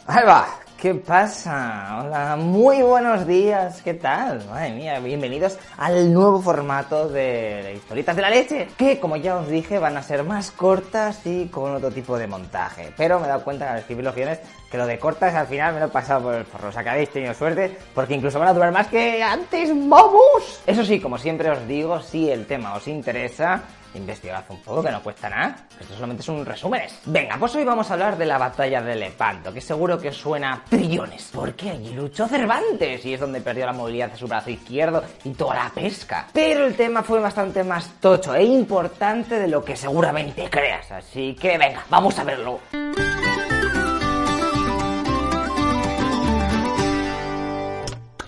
Va. 0.07 0.45
¿Qué 0.77 0.93
pasa? 0.93 2.03
Hola, 2.03 2.35
muy 2.35 2.83
buenos 2.83 3.25
días, 3.25 3.81
¿qué 3.81 3.95
tal? 3.95 4.45
Madre 4.45 4.71
mía, 4.71 4.99
bienvenidos 4.99 5.57
al 5.77 6.13
nuevo 6.13 6.39
formato 6.41 7.07
de 7.09 7.73
Historitas 7.75 8.15
de 8.15 8.21
la 8.21 8.29
Leche, 8.29 8.67
que 8.77 8.99
como 8.99 9.15
ya 9.15 9.38
os 9.38 9.47
dije 9.47 9.79
van 9.79 9.97
a 9.97 10.03
ser 10.03 10.23
más 10.23 10.51
cortas 10.51 11.25
y 11.25 11.47
con 11.47 11.73
otro 11.73 11.89
tipo 11.89 12.19
de 12.19 12.27
montaje. 12.27 12.93
Pero 12.95 13.19
me 13.19 13.25
he 13.25 13.29
dado 13.29 13.43
cuenta 13.43 13.71
al 13.71 13.79
escribir 13.79 14.03
los 14.03 14.13
guiones 14.13 14.39
que 14.69 14.77
lo 14.77 14.85
de 14.85 14.99
cortas 14.99 15.33
al 15.33 15.47
final 15.47 15.73
me 15.73 15.79
lo 15.79 15.88
he 15.88 15.89
pasado 15.89 16.23
por 16.23 16.35
el 16.35 16.45
forro, 16.45 16.69
o 16.69 16.71
sea 16.71 16.83
que 16.83 16.89
habéis 16.89 17.09
tenido 17.09 17.33
suerte, 17.33 17.75
porque 17.95 18.13
incluso 18.13 18.38
van 18.38 18.49
a 18.49 18.53
durar 18.53 18.71
más 18.71 18.88
que 18.88 19.23
antes, 19.23 19.71
¡vamos! 19.73 20.61
Eso 20.67 20.85
sí, 20.85 20.99
como 20.99 21.17
siempre 21.17 21.49
os 21.49 21.67
digo, 21.67 21.99
si 22.01 22.29
el 22.29 22.45
tema 22.45 22.75
os 22.75 22.88
interesa, 22.88 23.63
investigad 23.97 24.44
un 24.49 24.61
poco, 24.61 24.83
que 24.83 24.92
no 24.92 25.01
cuesta 25.01 25.29
nada. 25.29 25.56
Esto 25.79 25.94
solamente 25.94 26.24
son 26.24 26.45
resúmenes. 26.45 26.99
Venga, 27.06 27.38
pues 27.38 27.56
hoy 27.56 27.63
vamos 27.63 27.90
a 27.90 27.94
hablar 27.94 28.17
de 28.17 28.26
la 28.26 28.38
batalla 28.38 28.81
de 28.81 28.95
Lepanto, 28.95 29.53
que 29.53 29.61
seguro 29.61 29.97
que 29.99 30.10
os 30.10 30.17
suena 30.17 30.63
trillones. 30.69 31.29
Porque 31.33 31.69
allí 31.69 31.94
luchó 31.94 32.28
Cervantes 32.28 33.06
y 33.06 33.13
es 33.13 33.19
donde 33.19 33.42
perdió 33.42 33.65
la 33.65 33.74
movilidad 33.74 34.11
de 34.11 34.17
su 34.17 34.28
brazo 34.28 34.49
izquierdo 34.49 35.03
y 35.24 35.31
toda 35.31 35.56
la 35.56 35.69
pesca. 35.69 36.28
Pero 36.33 36.65
el 36.65 36.76
tema 36.76 37.03
fue 37.03 37.19
bastante 37.19 37.63
más 37.63 37.99
tocho 37.99 38.35
e 38.35 38.44
importante 38.44 39.40
de 39.40 39.47
lo 39.47 39.63
que 39.63 39.76
seguramente 39.76 40.49
creas. 40.49 40.92
Así 40.92 41.35
que 41.35 41.58
venga, 41.58 41.85
vamos 41.90 42.17
a 42.19 42.24
verlo. 42.24 42.60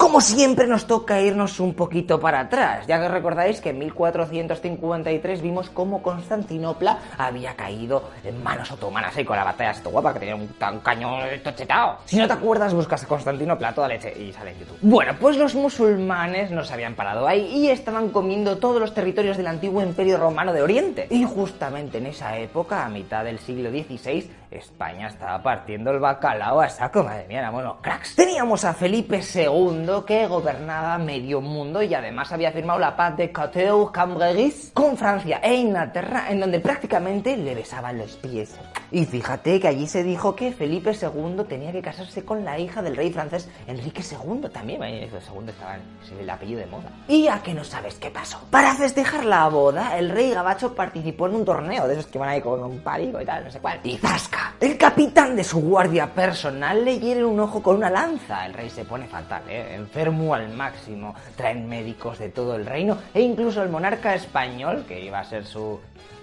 Como 0.08 0.22
siempre 0.22 0.68
nos 0.68 0.88
toca 0.88 1.20
irnos 1.20 1.60
un 1.60 1.74
poquito 1.74 2.18
para 2.18 2.40
atrás, 2.40 2.88
ya 2.88 2.98
que 2.98 3.10
recordáis 3.10 3.60
que 3.60 3.72
en 3.72 3.80
1453 3.80 5.42
vimos 5.42 5.70
cómo 5.70 6.02
Constantinopla 6.02 7.00
había 7.18 7.58
caído 7.58 8.12
en 8.24 8.42
manos 8.42 8.72
otomanas 8.72 9.18
y 9.18 9.26
con 9.26 9.36
la 9.36 9.44
batalla 9.44 9.72
esto 9.72 9.90
guapa 9.90 10.14
que 10.14 10.20
tenía 10.20 10.38
un 10.38 10.48
tan 10.54 10.80
cañón 10.80 11.24
tochetao. 11.44 11.98
Si 12.06 12.16
no 12.16 12.26
te 12.26 12.32
acuerdas, 12.32 12.74
buscas 12.74 13.04
a 13.04 13.08
Constantinopla 13.08 13.74
toda 13.74 13.90
leche 13.90 14.14
y 14.18 14.32
sale 14.32 14.52
en 14.52 14.60
YouTube. 14.60 14.78
Bueno, 14.82 15.14
pues 15.20 15.36
los 15.36 15.54
musulmanes 15.56 16.52
no 16.52 16.64
se 16.64 16.74
habían 16.74 16.96
parado 16.96 17.28
ahí 17.28 17.46
y 17.46 17.70
estaban 17.70 18.08
comiendo 18.08 18.60
todos 18.60 18.80
los 18.80 18.94
territorios 18.94 19.36
del 19.36 19.48
antiguo 19.48 19.84
imperio 19.84 20.16
romano 20.16 20.54
de 20.54 20.62
Oriente. 20.62 21.08
Y 21.10 21.26
justamente 21.26 21.98
en 21.98 22.06
esa 22.06 22.38
época, 22.38 22.86
a 22.86 22.88
mitad 22.88 23.26
del 23.26 23.40
siglo 23.40 23.70
XVI, 23.72 24.32
España 24.52 25.08
estaba 25.08 25.42
partiendo 25.44 25.92
el 25.92 26.00
bacalao 26.00 26.62
a 26.62 26.70
saco, 26.70 27.04
madre 27.04 27.28
mía, 27.28 27.40
éramos 27.40 27.62
unos 27.64 27.78
cracks. 27.82 28.16
Teníamos 28.16 28.64
a 28.64 28.74
Felipe 28.74 29.22
II 29.22 30.04
que 30.06 30.28
gobernaba 30.28 30.98
medio 30.98 31.42
mundo 31.42 31.84
y 31.84 31.94
además 31.94 32.32
había 32.32 32.52
firmado 32.52 32.80
la 32.80 32.96
paz 32.96 33.18
de 33.18 33.32
Cateau-Cambrésis 33.32 34.72
con 34.74 34.96
Francia 34.98 35.40
e 35.44 35.56
Inglaterra, 35.56 36.28
en 36.30 36.40
donde 36.40 36.60
prácticamente 36.60 37.36
le 37.36 37.56
besaban 37.56 37.98
los 37.98 38.16
pies. 38.16 38.58
Y 38.90 39.06
fíjate 39.06 39.60
que 39.60 39.68
allí 39.68 39.86
se 39.86 40.04
dijo 40.04 40.36
que 40.36 40.54
Felipe 40.54 40.92
II 40.92 41.44
tenía 41.48 41.72
que 41.72 41.82
casarse 41.82 42.24
con 42.24 42.46
la 42.46 42.58
hija 42.58 42.82
del 42.82 42.96
rey 42.96 43.12
francés 43.12 43.50
Enrique 43.68 44.02
II 44.02 44.50
también. 44.50 44.82
El 44.82 45.22
segundo 45.22 45.52
estaba 45.52 45.76
en 45.76 46.20
el 46.20 46.30
apellido 46.30 46.62
de 46.62 46.68
moda. 46.68 46.90
¿Y 47.08 47.28
a 47.28 47.42
que 47.44 47.54
no 47.54 47.64
sabes 47.64 47.96
qué 47.96 48.10
pasó? 48.10 48.40
Para 48.50 48.74
festejar 48.76 49.26
la 49.26 49.48
boda, 49.50 49.98
el 49.98 50.10
rey 50.10 50.32
Gabacho 50.32 50.74
participó 50.74 51.28
en 51.28 51.36
un 51.36 51.46
torneo 51.46 51.88
de 51.88 51.96
esos 51.96 52.08
que 52.08 52.18
van 52.18 52.30
ahí 52.30 52.42
con 52.42 52.64
un 52.64 52.80
palico 52.80 53.20
y 53.20 53.26
tal, 53.26 53.44
no 53.44 53.52
sé 53.52 53.60
cuál. 53.60 53.80
Y 53.84 53.98
¡zasca! 53.98 54.37
El 54.60 54.78
capitán 54.78 55.36
de 55.36 55.44
su 55.44 55.62
guardia 55.62 56.14
personal 56.14 56.84
le 56.84 57.00
hiere 57.00 57.24
un 57.24 57.40
ojo 57.40 57.62
con 57.62 57.78
una 57.78 57.90
lanza. 57.90 58.46
El 58.46 58.54
rey 58.54 58.70
se 58.70 58.86
pone 58.86 59.08
fatal, 59.08 59.44
¿eh? 59.48 59.76
enfermo 59.76 60.34
al 60.34 60.50
máximo. 60.50 61.16
Traen 61.36 61.68
médicos 61.70 62.20
de 62.20 62.30
todo 62.30 62.56
el 62.56 62.66
reino 62.66 62.98
e 63.14 63.22
incluso 63.22 63.62
el 63.62 63.70
monarca 63.70 64.16
español, 64.16 64.86
que 64.88 65.00
iba 65.00 65.20
a 65.20 65.24
ser 65.24 65.46
su 65.46 65.80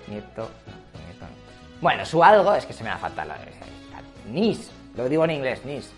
nieto. 0.09 0.51
Nieto 1.07 1.25
no. 1.25 1.81
Bueno, 1.81 2.05
su 2.05 2.23
algo, 2.23 2.55
es 2.55 2.67
que 2.67 2.73
se 2.73 2.83
me 2.83 2.91
da 2.91 2.99
fatal 2.99 3.29
la 3.29 3.37
Nis, 4.31 4.71
lo 4.97 5.09
digo 5.09 5.25
en 5.25 5.31
inglés, 5.33 5.65
Nis. 5.65 5.93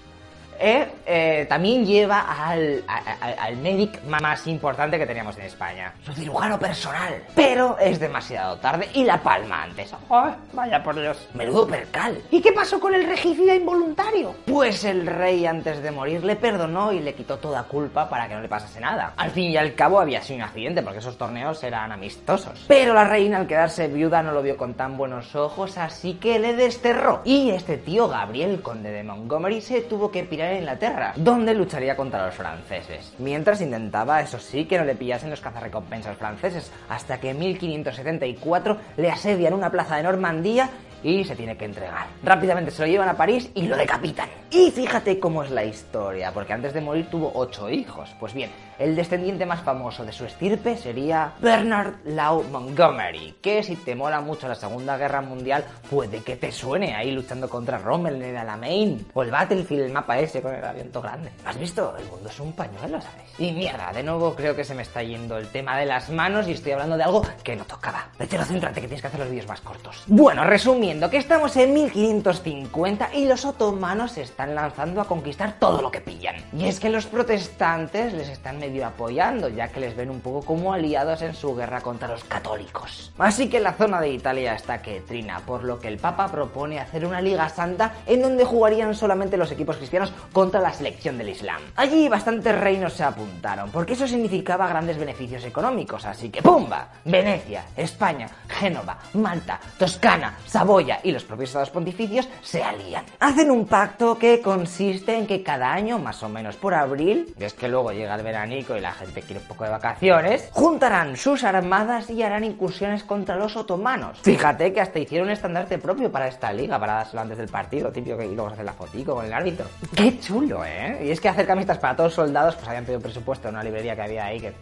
Eh, 0.58 0.88
eh, 1.06 1.46
también 1.48 1.84
lleva 1.84 2.20
al, 2.48 2.84
al, 2.86 3.36
al 3.38 3.56
médic 3.56 4.02
más 4.04 4.46
importante 4.46 4.98
que 4.98 5.06
teníamos 5.06 5.36
en 5.38 5.44
España, 5.44 5.92
su 6.04 6.12
cirujano 6.12 6.58
personal. 6.58 7.22
Pero 7.34 7.76
es 7.78 7.98
demasiado 8.00 8.56
tarde 8.56 8.88
y 8.94 9.04
la 9.04 9.18
palma 9.22 9.62
antes. 9.64 9.92
¡Ay, 10.10 10.32
vaya 10.52 10.82
por 10.82 10.98
Dios! 10.98 11.28
Menudo 11.34 11.66
percal. 11.66 12.22
¿Y 12.30 12.40
qué 12.40 12.52
pasó 12.52 12.80
con 12.80 12.94
el 12.94 13.06
regicida 13.06 13.54
involuntario? 13.54 14.34
Pues 14.46 14.84
el 14.84 15.06
rey 15.06 15.46
antes 15.46 15.82
de 15.82 15.90
morir 15.90 16.24
le 16.24 16.36
perdonó 16.36 16.92
y 16.92 17.00
le 17.00 17.14
quitó 17.14 17.38
toda 17.38 17.64
culpa 17.64 18.08
para 18.08 18.28
que 18.28 18.34
no 18.34 18.40
le 18.40 18.48
pasase 18.48 18.80
nada. 18.80 19.12
Al 19.16 19.30
fin 19.30 19.50
y 19.50 19.56
al 19.56 19.74
cabo 19.74 20.00
había 20.00 20.22
sido 20.22 20.38
un 20.38 20.42
accidente 20.42 20.82
porque 20.82 20.98
esos 20.98 21.18
torneos 21.18 21.62
eran 21.62 21.92
amistosos. 21.92 22.64
Pero 22.68 22.94
la 22.94 23.04
reina 23.04 23.38
al 23.38 23.46
quedarse 23.46 23.88
viuda 23.88 24.22
no 24.22 24.32
lo 24.32 24.42
vio 24.42 24.56
con 24.56 24.74
tan 24.74 24.96
buenos 24.96 25.34
ojos, 25.34 25.78
así 25.78 26.14
que 26.14 26.38
le 26.38 26.54
desterró. 26.54 27.20
Y 27.24 27.50
este 27.50 27.76
tío 27.76 28.08
Gabriel, 28.08 28.62
conde 28.62 28.90
de 28.90 29.02
Montgomery, 29.02 29.60
se 29.60 29.82
tuvo 29.82 30.10
que 30.10 30.24
pirar 30.24 30.45
Inglaterra, 30.54 31.12
donde 31.16 31.54
lucharía 31.54 31.96
contra 31.96 32.26
los 32.26 32.34
franceses. 32.34 33.12
Mientras 33.18 33.60
intentaba, 33.60 34.20
eso 34.20 34.38
sí, 34.38 34.64
que 34.64 34.78
no 34.78 34.84
le 34.84 34.94
pillasen 34.94 35.30
los 35.30 35.40
cazarrecompensas 35.40 36.16
franceses, 36.16 36.70
hasta 36.88 37.18
que 37.18 37.30
en 37.30 37.38
1574 37.38 38.76
le 38.96 39.10
asedian 39.10 39.54
una 39.54 39.70
plaza 39.70 39.96
de 39.96 40.04
Normandía 40.04 40.70
y 41.02 41.24
se 41.24 41.36
tiene 41.36 41.56
que 41.56 41.64
entregar. 41.64 42.06
Rápidamente 42.22 42.70
se 42.70 42.82
lo 42.82 42.88
llevan 42.88 43.08
a 43.08 43.16
París 43.16 43.50
y 43.54 43.62
lo 43.62 43.76
decapitan. 43.76 44.28
Y 44.50 44.70
fíjate 44.70 45.18
cómo 45.18 45.42
es 45.42 45.50
la 45.50 45.64
historia, 45.64 46.32
porque 46.32 46.52
antes 46.52 46.72
de 46.72 46.80
morir 46.80 47.08
tuvo 47.10 47.30
ocho 47.34 47.70
hijos. 47.70 48.14
Pues 48.18 48.34
bien, 48.34 48.50
el 48.78 48.96
descendiente 48.96 49.46
más 49.46 49.60
famoso 49.60 50.04
de 50.04 50.12
su 50.12 50.24
estirpe 50.24 50.76
sería 50.76 51.32
Bernard 51.40 51.94
Law 52.04 52.44
Montgomery, 52.44 53.36
que 53.40 53.62
si 53.62 53.76
te 53.76 53.94
mola 53.94 54.20
mucho 54.20 54.48
la 54.48 54.54
Segunda 54.54 54.96
Guerra 54.96 55.20
Mundial, 55.20 55.64
puede 55.90 56.22
que 56.22 56.36
te 56.36 56.52
suene 56.52 56.94
ahí 56.94 57.10
luchando 57.10 57.48
contra 57.48 57.78
Rommel 57.78 58.16
en 58.16 58.22
el 58.22 58.36
Alamein, 58.36 59.06
o 59.14 59.22
el 59.22 59.30
Battlefield, 59.30 59.84
el 59.84 59.92
mapa 59.92 60.18
ese 60.18 60.42
con 60.42 60.54
el 60.54 60.64
aviento 60.64 61.00
grande. 61.00 61.30
¿Has 61.44 61.58
visto? 61.58 61.94
El 61.98 62.06
mundo 62.06 62.28
es 62.28 62.40
un 62.40 62.52
pañuelo, 62.52 63.00
¿sabes? 63.00 63.30
Y 63.38 63.52
mierda, 63.52 63.92
de 63.92 64.02
nuevo 64.02 64.34
creo 64.34 64.54
que 64.54 64.64
se 64.64 64.74
me 64.74 64.82
está 64.82 65.02
yendo 65.02 65.38
el 65.38 65.48
tema 65.48 65.78
de 65.78 65.86
las 65.86 66.10
manos 66.10 66.48
y 66.48 66.52
estoy 66.52 66.72
hablando 66.72 66.96
de 66.96 67.04
algo 67.04 67.22
que 67.42 67.56
no 67.56 67.64
tocaba. 67.64 68.08
Vete, 68.18 68.38
céntrate 68.44 68.80
que 68.80 68.88
tienes 68.88 69.00
que 69.00 69.08
hacer 69.08 69.20
los 69.20 69.30
vídeos 69.30 69.48
más 69.48 69.60
cortos. 69.60 70.04
Bueno, 70.06 70.44
resumiendo, 70.44 71.10
que 71.10 71.18
estamos 71.18 71.56
en 71.56 71.74
1550 71.74 73.14
y 73.14 73.26
los 73.26 73.44
otomanos 73.44 74.12
se 74.12 74.22
están 74.22 74.54
lanzando 74.54 75.00
a 75.00 75.06
conquistar 75.06 75.58
todo 75.58 75.82
lo 75.82 75.90
que 75.90 76.00
pillan. 76.00 76.36
Y 76.56 76.66
es 76.66 76.80
que 76.80 76.90
los 76.90 77.06
protestantes 77.06 78.12
les 78.12 78.28
están 78.28 78.60
medio 78.66 78.86
apoyando, 78.86 79.48
ya 79.48 79.68
que 79.68 79.78
les 79.78 79.94
ven 79.94 80.10
un 80.10 80.20
poco 80.20 80.42
como 80.42 80.72
aliados 80.72 81.22
en 81.22 81.34
su 81.34 81.54
guerra 81.54 81.80
contra 81.80 82.08
los 82.08 82.24
católicos. 82.24 83.12
Así 83.16 83.48
que 83.48 83.60
la 83.60 83.74
zona 83.74 84.00
de 84.00 84.10
Italia 84.10 84.54
está 84.54 84.82
que 84.82 85.00
trina, 85.02 85.40
por 85.46 85.62
lo 85.62 85.78
que 85.78 85.86
el 85.86 85.98
Papa 85.98 86.28
propone 86.28 86.80
hacer 86.80 87.06
una 87.06 87.20
Liga 87.20 87.48
Santa 87.48 87.94
en 88.06 88.22
donde 88.22 88.44
jugarían 88.44 88.94
solamente 88.94 89.36
los 89.36 89.52
equipos 89.52 89.76
cristianos 89.76 90.12
contra 90.32 90.60
la 90.60 90.72
selección 90.72 91.16
del 91.16 91.28
Islam. 91.28 91.62
Allí 91.76 92.08
bastantes 92.08 92.58
reinos 92.58 92.94
se 92.94 93.04
apuntaron, 93.04 93.70
porque 93.70 93.92
eso 93.92 94.08
significaba 94.08 94.66
grandes 94.66 94.98
beneficios 94.98 95.44
económicos, 95.44 96.04
así 96.04 96.28
que 96.28 96.42
¡pumba! 96.42 96.88
Venecia, 97.04 97.66
España, 97.76 98.28
Génova, 98.48 98.98
Malta, 99.14 99.60
Toscana, 99.78 100.38
Saboya 100.44 100.98
y 101.04 101.12
los 101.12 101.22
propios 101.22 101.50
estados 101.50 101.70
pontificios 101.70 102.28
se 102.42 102.64
alían. 102.64 103.04
Hacen 103.20 103.50
un 103.50 103.66
pacto 103.66 104.18
que 104.18 104.40
consiste 104.40 105.16
en 105.16 105.26
que 105.28 105.44
cada 105.44 105.72
año, 105.72 106.00
más 106.00 106.20
o 106.24 106.28
menos 106.28 106.56
por 106.56 106.74
abril, 106.74 107.32
es 107.38 107.54
que 107.54 107.68
luego 107.68 107.92
llega 107.92 108.16
el 108.16 108.22
y 108.56 108.80
la 108.80 108.92
gente 108.92 109.22
quiere 109.22 109.40
un 109.40 109.46
poco 109.46 109.64
de 109.64 109.70
vacaciones, 109.70 110.48
juntarán 110.52 111.16
sus 111.16 111.44
armadas 111.44 112.08
y 112.10 112.22
harán 112.22 112.44
incursiones 112.44 113.04
contra 113.04 113.36
los 113.36 113.56
otomanos. 113.56 114.18
Fíjate 114.22 114.72
que 114.72 114.80
hasta 114.80 114.98
hicieron 114.98 115.28
un 115.28 115.32
estandarte 115.32 115.78
propio 115.78 116.10
para 116.10 116.28
esta 116.28 116.52
liga, 116.52 116.78
para 116.78 116.94
dárselo 116.94 117.22
antes 117.22 117.38
del 117.38 117.48
partido, 117.48 117.92
típico 117.92 118.16
que 118.16 118.26
luego 118.26 118.48
se 118.48 118.54
hace 118.54 118.64
la 118.64 118.72
fotico 118.72 119.14
con 119.14 119.26
el 119.26 119.32
árbitro. 119.32 119.66
¡Qué 119.94 120.18
chulo, 120.18 120.64
eh! 120.64 120.98
Y 121.04 121.10
es 121.10 121.20
que 121.20 121.28
hacer 121.28 121.46
camisetas 121.46 121.78
para 121.78 121.94
todos 121.94 122.16
los 122.16 122.26
soldados, 122.26 122.54
pues 122.56 122.68
habían 122.68 122.84
pedido 122.84 123.00
presupuesto 123.00 123.48
en 123.48 123.54
una 123.54 123.64
librería 123.64 123.94
que 123.94 124.02
había 124.02 124.24
ahí 124.24 124.40
que 124.40 124.54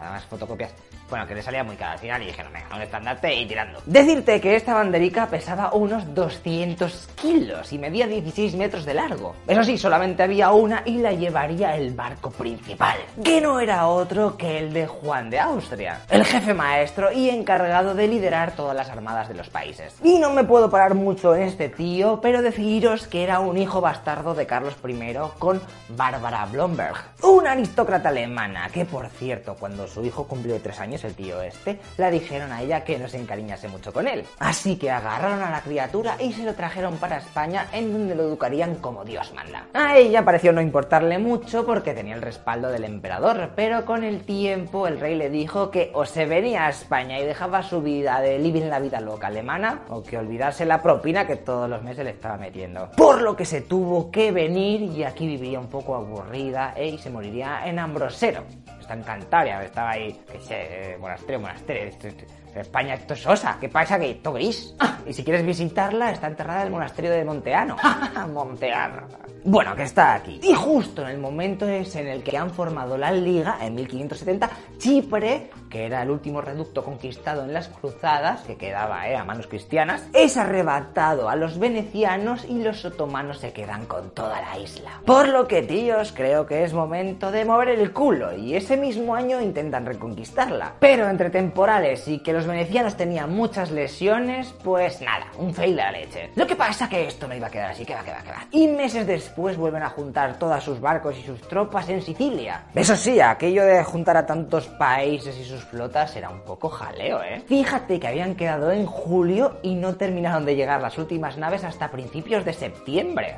además 0.00 0.24
fotocopias. 0.24 0.72
Bueno, 1.08 1.26
que 1.26 1.34
le 1.34 1.42
salía 1.42 1.62
muy 1.62 1.76
cara 1.76 1.92
al 1.92 1.98
final 1.98 2.22
y 2.22 2.26
dijeron, 2.26 2.52
venga, 2.52 2.74
un 2.74 2.82
estandarte 2.82 3.34
y 3.34 3.46
tirando. 3.46 3.80
Decirte 3.86 4.40
que 4.40 4.56
esta 4.56 4.74
banderica 4.74 5.26
pesaba 5.28 5.72
unos 5.72 6.14
200 6.14 7.08
kilos 7.14 7.72
y 7.72 7.78
medía 7.78 8.06
16 8.06 8.54
metros 8.56 8.84
de 8.84 8.94
largo. 8.94 9.36
Eso 9.46 9.62
sí, 9.62 9.78
solamente 9.78 10.22
había 10.22 10.50
una 10.50 10.82
y 10.84 10.98
la 10.98 11.12
llevaría 11.12 11.76
el 11.76 11.94
barco 11.94 12.30
principal, 12.30 12.98
que 13.22 13.40
no 13.40 13.60
era 13.60 13.86
otro 13.86 14.36
que 14.36 14.58
el 14.58 14.72
de 14.72 14.86
Juan 14.86 15.30
de 15.30 15.38
Austria, 15.38 16.00
el 16.10 16.24
jefe 16.24 16.54
maestro 16.54 17.12
y 17.12 17.30
encargado 17.30 17.94
de 17.94 18.08
liderar 18.08 18.56
todas 18.56 18.76
las 18.76 18.90
armadas 18.90 19.28
de 19.28 19.34
los 19.34 19.48
países. 19.48 19.94
Y 20.02 20.18
no 20.18 20.30
me 20.30 20.44
puedo 20.44 20.70
parar 20.70 20.94
mucho 20.94 21.34
en 21.34 21.42
este 21.42 21.68
tío, 21.68 22.20
pero 22.20 22.42
deciros 22.42 23.06
que 23.06 23.22
era 23.22 23.38
un 23.38 23.56
hijo 23.56 23.80
bastardo 23.80 24.34
de 24.34 24.46
Carlos 24.46 24.76
I 24.86 24.96
con 25.38 25.60
Bárbara 25.90 26.46
Blomberg, 26.46 26.96
una 27.22 27.52
aristócrata 27.52 28.08
alemana 28.08 28.68
que, 28.72 28.84
por 28.84 29.08
cierto, 29.08 29.54
cuando 29.54 29.86
su 29.86 30.04
hijo 30.04 30.26
cumplió 30.26 30.60
tres 30.60 30.80
años, 30.80 30.95
el 31.04 31.14
tío 31.14 31.40
este, 31.42 31.78
la 31.96 32.10
dijeron 32.10 32.52
a 32.52 32.62
ella 32.62 32.84
que 32.84 32.98
no 32.98 33.08
se 33.08 33.18
encariñase 33.18 33.68
mucho 33.68 33.92
con 33.92 34.06
él. 34.08 34.24
Así 34.38 34.76
que 34.76 34.90
agarraron 34.90 35.42
a 35.42 35.50
la 35.50 35.60
criatura 35.60 36.16
y 36.18 36.32
se 36.32 36.44
lo 36.44 36.54
trajeron 36.54 36.96
para 36.96 37.18
España 37.18 37.66
en 37.72 37.92
donde 37.92 38.14
lo 38.14 38.24
educarían 38.24 38.76
como 38.76 39.04
Dios 39.04 39.32
manda. 39.34 39.66
A 39.74 39.96
ella 39.96 40.24
pareció 40.24 40.52
no 40.52 40.60
importarle 40.60 41.18
mucho 41.18 41.64
porque 41.66 41.94
tenía 41.94 42.14
el 42.14 42.22
respaldo 42.22 42.68
del 42.68 42.84
emperador, 42.84 43.50
pero 43.54 43.84
con 43.84 44.04
el 44.04 44.22
tiempo 44.24 44.86
el 44.86 45.00
rey 45.00 45.14
le 45.14 45.30
dijo 45.30 45.70
que 45.70 45.90
o 45.94 46.04
se 46.04 46.26
venía 46.26 46.66
a 46.66 46.70
España 46.70 47.18
y 47.18 47.24
dejaba 47.24 47.62
su 47.62 47.82
vida 47.82 48.20
de 48.20 48.38
living 48.38 48.68
la 48.68 48.78
vida 48.78 49.00
loca 49.00 49.28
alemana 49.28 49.82
o 49.88 50.02
que 50.02 50.18
olvidase 50.18 50.64
la 50.64 50.82
propina 50.82 51.26
que 51.26 51.36
todos 51.36 51.68
los 51.68 51.82
meses 51.82 52.04
le 52.04 52.10
estaba 52.10 52.36
metiendo. 52.36 52.90
Por 52.96 53.22
lo 53.22 53.36
que 53.36 53.44
se 53.44 53.60
tuvo 53.60 54.10
que 54.10 54.32
venir 54.32 54.82
y 54.82 55.04
aquí 55.04 55.26
viviría 55.26 55.60
un 55.60 55.68
poco 55.68 55.94
aburrida 55.94 56.74
¿eh? 56.76 56.88
y 56.88 56.98
se 56.98 57.10
moriría 57.10 57.66
en 57.66 57.78
Ambrosero 57.78 58.44
está 58.86 58.94
en 58.94 59.02
Cantabria, 59.02 59.64
estaba 59.64 59.90
ahí, 59.90 60.12
que 60.30 60.40
sé, 60.40 60.96
monasterio, 61.00 61.40
monasterio. 61.40 61.88
Esto, 61.88 62.06
esto, 62.06 62.24
España 62.54 62.94
esto 62.94 63.14
es 63.14 63.26
osa, 63.26 63.58
¿qué 63.60 63.68
pasa? 63.68 63.98
Que 63.98 64.12
esto 64.12 64.32
gris. 64.32 64.74
Ah, 64.78 64.98
y 65.04 65.12
si 65.12 65.24
quieres 65.24 65.44
visitarla, 65.44 66.12
está 66.12 66.28
enterrada 66.28 66.60
en 66.60 66.66
el 66.68 66.72
monasterio 66.72 67.10
de 67.10 67.24
Monteano. 67.24 67.76
Monteano. 68.32 69.08
Bueno, 69.44 69.74
que 69.74 69.82
está 69.82 70.14
aquí. 70.14 70.40
Y 70.42 70.54
justo 70.54 71.02
en 71.02 71.08
el 71.08 71.18
momento 71.18 71.68
es 71.68 71.96
en 71.96 72.06
el 72.06 72.22
que 72.22 72.38
han 72.38 72.50
formado 72.50 72.96
la 72.96 73.10
liga, 73.10 73.58
en 73.60 73.74
1570, 73.74 74.50
Chipre 74.78 75.50
que 75.70 75.86
era 75.86 76.02
el 76.02 76.10
último 76.10 76.40
reducto 76.40 76.84
conquistado 76.84 77.44
en 77.44 77.52
las 77.52 77.68
cruzadas, 77.68 78.42
que 78.42 78.56
quedaba 78.56 79.08
eh, 79.08 79.16
a 79.16 79.24
manos 79.24 79.46
cristianas, 79.46 80.08
es 80.12 80.36
arrebatado 80.36 81.28
a 81.28 81.36
los 81.36 81.58
venecianos 81.58 82.44
y 82.44 82.62
los 82.62 82.84
otomanos 82.84 83.38
se 83.38 83.52
quedan 83.52 83.86
con 83.86 84.10
toda 84.10 84.40
la 84.40 84.58
isla. 84.58 85.00
Por 85.04 85.28
lo 85.28 85.46
que, 85.46 85.62
tíos, 85.62 86.12
creo 86.12 86.46
que 86.46 86.64
es 86.64 86.72
momento 86.72 87.30
de 87.30 87.44
mover 87.44 87.68
el 87.70 87.92
culo 87.92 88.36
y 88.36 88.54
ese 88.54 88.76
mismo 88.76 89.14
año 89.14 89.40
intentan 89.40 89.86
reconquistarla. 89.86 90.74
Pero 90.80 91.08
entre 91.08 91.30
temporales 91.30 92.06
y 92.08 92.18
que 92.18 92.32
los 92.32 92.46
venecianos 92.46 92.96
tenían 92.96 93.34
muchas 93.34 93.70
lesiones, 93.70 94.54
pues 94.62 95.00
nada, 95.00 95.26
un 95.38 95.54
fail 95.54 95.76
de 95.76 95.82
la 95.82 95.92
leche. 95.92 96.30
Lo 96.34 96.46
que 96.46 96.56
pasa 96.56 96.88
que 96.88 97.06
esto 97.06 97.28
no 97.28 97.34
iba 97.34 97.46
a 97.46 97.50
quedar 97.50 97.70
así, 97.70 97.84
que 97.84 97.94
va, 97.94 98.02
que 98.02 98.10
va, 98.10 98.22
que 98.22 98.30
va. 98.30 98.46
Y 98.50 98.68
meses 98.68 99.06
después 99.06 99.56
vuelven 99.56 99.82
a 99.82 99.90
juntar 99.90 100.38
todos 100.38 100.62
sus 100.62 100.80
barcos 100.80 101.16
y 101.18 101.22
sus 101.22 101.40
tropas 101.42 101.88
en 101.88 102.02
Sicilia. 102.02 102.64
Eso 102.74 102.96
sí, 102.96 103.20
aquello 103.20 103.64
de 103.64 103.82
juntar 103.84 104.16
a 104.16 104.26
tantos 104.26 104.66
países 104.68 105.38
y 105.38 105.44
sus 105.44 105.55
flotas 105.64 106.16
era 106.16 106.30
un 106.30 106.40
poco 106.40 106.68
jaleo, 106.68 107.22
¿eh? 107.22 107.42
Fíjate 107.46 107.98
que 108.00 108.06
habían 108.06 108.34
quedado 108.34 108.70
en 108.70 108.86
julio 108.86 109.58
y 109.62 109.74
no 109.74 109.96
terminaron 109.96 110.44
de 110.44 110.56
llegar 110.56 110.80
las 110.80 110.98
últimas 110.98 111.36
naves 111.36 111.64
hasta 111.64 111.90
principios 111.90 112.44
de 112.44 112.52
septiembre. 112.52 113.36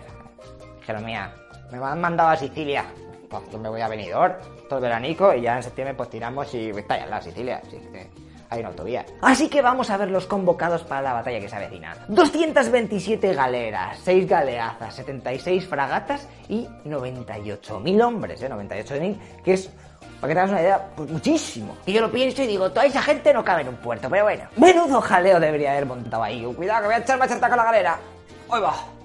Dijeron, 0.80 1.04
mía, 1.04 1.34
me 1.70 1.78
han 1.78 2.00
mandado 2.00 2.30
a 2.30 2.36
Sicilia. 2.36 2.84
Pues 3.28 3.42
yo 3.52 3.58
me 3.58 3.68
voy 3.68 3.80
a 3.80 3.88
Benidorm, 3.88 4.34
todo 4.68 4.78
el 4.78 4.82
veranico, 4.82 5.34
y 5.34 5.42
ya 5.42 5.56
en 5.56 5.62
septiembre 5.62 5.94
pues 5.94 6.08
tiramos 6.08 6.52
y 6.54 6.70
está 6.70 6.96
ya 6.96 7.04
en 7.04 7.10
la 7.10 7.20
Sicilia. 7.20 7.60
Sí, 7.70 7.78
sí, 7.92 7.98
hay 8.50 8.60
una 8.60 8.68
autovía. 8.68 9.04
Así 9.20 9.48
que 9.48 9.60
vamos 9.60 9.90
a 9.90 9.96
ver 9.96 10.10
los 10.10 10.26
convocados 10.26 10.82
para 10.82 11.02
la 11.02 11.12
batalla 11.12 11.40
que 11.40 11.48
se 11.48 11.56
avecina. 11.56 11.94
227 12.08 13.34
galeras, 13.34 13.98
6 14.02 14.26
galeazas, 14.26 14.94
76 14.94 15.66
fragatas 15.66 16.26
y 16.48 16.66
98.000 16.86 18.02
hombres, 18.02 18.42
¿eh? 18.42 18.48
98.000, 18.48 19.18
que 19.44 19.52
es 19.52 19.70
para 20.20 20.28
que 20.28 20.34
te 20.34 20.40
hagas 20.40 20.50
una 20.50 20.60
idea, 20.60 20.86
pues 20.96 21.10
muchísimo. 21.10 21.76
Y 21.86 21.92
yo 21.92 22.00
lo 22.00 22.10
pienso 22.10 22.42
y 22.42 22.46
digo, 22.46 22.70
toda 22.70 22.86
esa 22.86 23.02
gente 23.02 23.32
no 23.32 23.44
cabe 23.44 23.62
en 23.62 23.68
un 23.68 23.76
puerto, 23.76 24.10
pero 24.10 24.24
bueno. 24.24 24.44
Menudo 24.56 25.00
jaleo 25.00 25.38
debería 25.38 25.72
haber 25.72 25.86
montado 25.86 26.22
ahí. 26.22 26.44
Cuidado 26.56 26.80
que 26.82 26.86
voy 26.86 26.94
a 26.96 26.98
echar 26.98 27.18
machata 27.18 27.48
con 27.48 27.56
la 27.56 27.64
galera. 27.64 27.98
¡Ahí 28.50 28.60
va! 28.60 28.97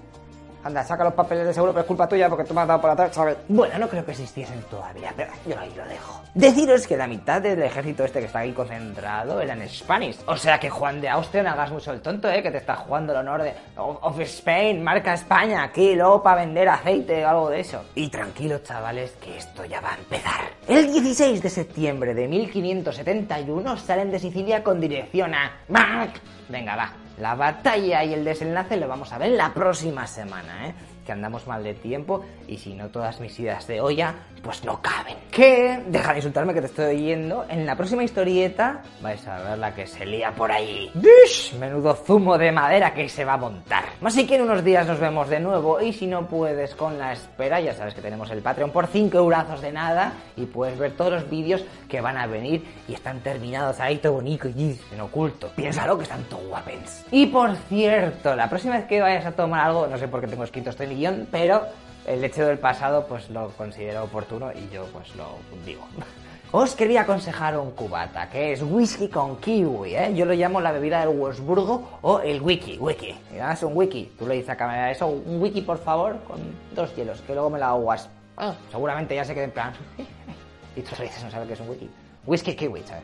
Anda, 0.64 0.84
saca 0.84 1.04
los 1.04 1.14
papeles 1.14 1.46
de 1.46 1.54
seguro, 1.54 1.74
pero 1.74 1.82
es 1.82 1.88
culpa 1.88 2.08
tuya 2.08 2.30
porque 2.30 2.46
tú 2.46 2.54
me 2.54 2.62
has 2.62 2.68
dado 2.68 2.80
por 2.80 2.90
atrás, 2.90 3.14
¿sabes? 3.14 3.38
Bueno, 3.48 3.78
no 3.78 3.90
creo 3.90 4.06
que 4.06 4.12
existiesen 4.12 4.62
todavía, 4.70 5.14
pero 5.16 5.32
yo 5.46 5.60
ahí 5.60 5.74
lo 5.76 5.86
dejo. 5.86 6.22
Deciros 6.34 6.88
que 6.88 6.96
la 6.96 7.06
mitad 7.06 7.42
del 7.42 7.62
ejército 7.62 8.06
este 8.06 8.20
que 8.20 8.26
está 8.26 8.40
aquí 8.40 8.54
concentrado 8.54 9.42
eran 9.42 9.68
Spanish. 9.68 10.20
O 10.26 10.38
sea 10.38 10.60
que 10.60 10.70
Juan 10.70 11.02
de 11.02 11.10
Austria 11.10 11.44
no 11.44 11.50
hagas 11.50 11.72
mucho 11.72 11.92
el 11.92 12.02
tonto, 12.02 12.30
¿eh? 12.30 12.42
Que 12.42 12.52
te 12.52 12.58
está 12.58 12.76
jugando 12.76 13.14
el 13.14 13.20
honor 13.20 13.44
de 13.44 13.54
of 13.76 14.20
Spain, 14.20 14.84
marca 14.84 15.14
España, 15.14 15.64
aquí, 15.64 15.96
luego 15.96 16.24
para 16.24 16.42
vender 16.42 16.70
aceite 16.70 17.26
o 17.26 17.30
algo 17.30 17.50
de 17.50 17.60
eso. 17.60 17.84
Y 17.96 18.10
tranquilos, 18.10 18.64
chavales, 18.64 19.12
que 19.22 19.38
esto 19.38 19.66
ya 19.66 19.82
va 19.82 19.92
a 19.92 19.98
empezar. 19.98 20.42
El 20.68 20.92
16 20.92 21.42
de 21.42 21.50
septiembre 21.50 22.14
de 22.14 22.28
1571 22.28 23.78
salen 23.78 24.12
de 24.12 24.20
Sicilia 24.20 24.64
con 24.64 24.80
dirección 24.80 25.34
a... 25.34 25.60
Mac. 25.68 26.22
Venga, 26.48 26.76
va. 26.76 27.03
La 27.18 27.36
batalla 27.36 28.04
y 28.04 28.14
el 28.14 28.26
desenlace 28.26 28.78
lo 28.78 28.88
vamos 28.88 29.12
a 29.14 29.18
ver 29.18 29.32
la 29.32 29.54
próxima 29.54 30.08
semana, 30.08 30.68
¿eh? 30.68 30.74
Que 31.06 31.12
andamos 31.12 31.48
mal 31.48 31.64
de 31.64 31.74
tiempo 31.74 32.24
y 32.48 32.58
si 32.58 32.74
no 32.74 32.90
todas 32.90 33.20
mis 33.20 33.38
ideas 33.40 33.68
de 33.68 33.82
olla, 33.82 34.16
pues 34.42 34.64
no 34.64 34.82
caben. 34.82 35.16
Que, 35.32 35.84
deja 35.88 36.12
de 36.12 36.20
insultarme 36.20 36.54
que 36.54 36.62
te 36.62 36.68
estoy 36.68 36.96
oyendo, 36.96 37.46
en 37.50 37.66
la 37.66 37.76
próxima 37.76 38.04
historieta 38.04 38.82
vais 39.02 39.26
a 39.28 39.40
ver 39.40 39.58
la 39.58 39.74
que 39.74 39.88
se 39.88 40.06
lía 40.06 40.32
por 40.32 40.52
ahí. 40.52 40.92
¡Dish! 40.94 41.54
Menudo 41.60 41.96
zumo 41.96 42.38
de 42.38 42.52
madera 42.52 42.94
que 42.94 43.10
se 43.10 43.26
va 43.26 43.34
a 43.34 43.38
montar. 43.38 43.86
Así 44.02 44.28
que 44.28 44.36
en 44.36 44.44
unos 44.44 44.64
días 44.64 44.86
nos 44.86 45.00
vemos 45.00 45.30
de 45.30 45.40
nuevo 45.40 45.82
y 45.82 45.94
si 45.94 46.08
no 46.08 46.28
puedes 46.28 46.76
con 46.76 47.00
la 47.00 47.14
espera, 47.14 47.60
ya 47.60 47.74
sabes 47.74 47.94
que 47.94 48.02
tenemos 48.02 48.30
el 48.32 48.42
Patreon 48.42 48.72
por 48.72 48.88
5 48.88 49.18
eurazos 49.18 49.62
de 49.62 49.72
nada 49.72 50.14
y 50.36 50.46
puedes 50.46 50.78
ver 50.78 50.92
todos 50.92 51.12
los 51.12 51.30
vídeos 51.30 51.64
que 51.90 52.02
van 52.02 52.18
a 52.18 52.28
venir 52.28 52.64
y 52.88 52.94
están 52.94 53.20
terminados 53.22 53.80
ahí 53.80 53.98
todo 53.98 54.14
bonito 54.14 54.48
y 54.48 54.78
en 54.92 55.02
oculto. 55.02 55.50
Piénsalo 55.56 55.98
que 55.98 56.04
están 56.04 56.24
todo 56.24 56.42
guapens. 56.48 57.06
Y 57.12 57.28
por 57.28 57.56
cierto, 57.56 58.36
la 58.36 58.50
próxima 58.50 58.78
vez 58.78 58.86
que 58.86 59.02
vayas 59.02 59.26
a 59.26 59.32
tomar 59.32 59.68
algo, 59.68 59.88
no 59.88 59.98
sé 59.98 60.08
por 60.08 60.22
qué 60.22 60.28
tengo 60.28 60.44
escrito 60.44 60.72
guion, 60.94 61.28
pero 61.32 61.64
el 62.06 62.24
hecho 62.24 62.46
del 62.46 62.60
pasado 62.60 63.06
pues 63.08 63.30
lo 63.30 63.50
considero 63.50 64.04
oportuno 64.04 64.52
y 64.52 64.74
yo 64.74 64.86
pues 64.94 65.16
lo 65.16 65.38
digo. 65.66 65.84
Os 66.56 66.76
quería 66.76 67.02
aconsejar 67.02 67.58
un 67.58 67.72
cubata, 67.72 68.30
que 68.30 68.54
es 68.54 68.62
whisky 68.62 69.08
con 69.08 69.38
kiwi, 69.38 69.96
¿eh? 69.96 70.14
Yo 70.14 70.24
lo 70.24 70.34
llamo 70.34 70.62
la 70.62 70.72
bebida 70.72 71.00
del 71.00 71.10
Wolfsburgo 71.10 71.98
o 72.04 72.20
el 72.20 72.44
wiki, 72.44 72.78
wiki. 72.78 73.18
Mira, 73.32 73.54
es 73.54 73.64
un 73.64 73.76
wiki. 73.76 74.14
Tú 74.20 74.28
le 74.28 74.36
dices 74.36 74.52
a 74.52 74.56
cámara 74.56 74.92
eso, 74.92 75.08
un 75.08 75.42
wiki 75.42 75.62
por 75.62 75.80
favor, 75.80 76.20
con 76.28 76.40
dos 76.76 76.96
hielos, 76.96 77.22
que 77.22 77.34
luego 77.34 77.50
me 77.50 77.58
la 77.58 77.70
aguas. 77.70 78.08
Ah, 78.38 78.54
seguramente 78.70 79.16
ya 79.16 79.26
se 79.26 79.34
quede 79.34 79.46
en 79.46 79.52
plan... 79.52 79.74
y 80.76 80.82
tú 80.82 80.92
le 81.00 81.06
dices, 81.06 81.24
no 81.24 81.32
sabes 81.32 81.48
qué 81.48 81.54
es 81.56 81.60
un 81.60 81.70
wiki. 81.70 81.90
Whisky 82.28 82.56
kiwi, 82.56 82.84
¿sabes? 82.84 83.04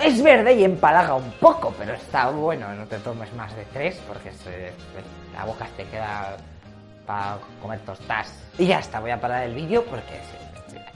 Es 0.00 0.22
verde 0.22 0.54
y 0.54 0.62
empalaga 0.62 1.16
un 1.16 1.32
poco, 1.40 1.74
pero 1.76 1.94
está 1.94 2.30
bueno. 2.30 2.72
No 2.72 2.86
te 2.86 2.98
tomes 2.98 3.32
más 3.34 3.52
de 3.56 3.64
tres 3.72 4.00
porque 4.06 4.30
la 5.34 5.44
boca 5.44 5.66
te 5.76 5.84
queda 5.86 6.36
para 7.08 7.38
comer 7.62 7.80
tostas. 7.80 8.32
Y 8.58 8.66
ya 8.66 8.80
está, 8.80 9.00
voy 9.00 9.10
a 9.10 9.20
parar 9.20 9.44
el 9.44 9.54
vídeo 9.54 9.84
porque 9.86 10.20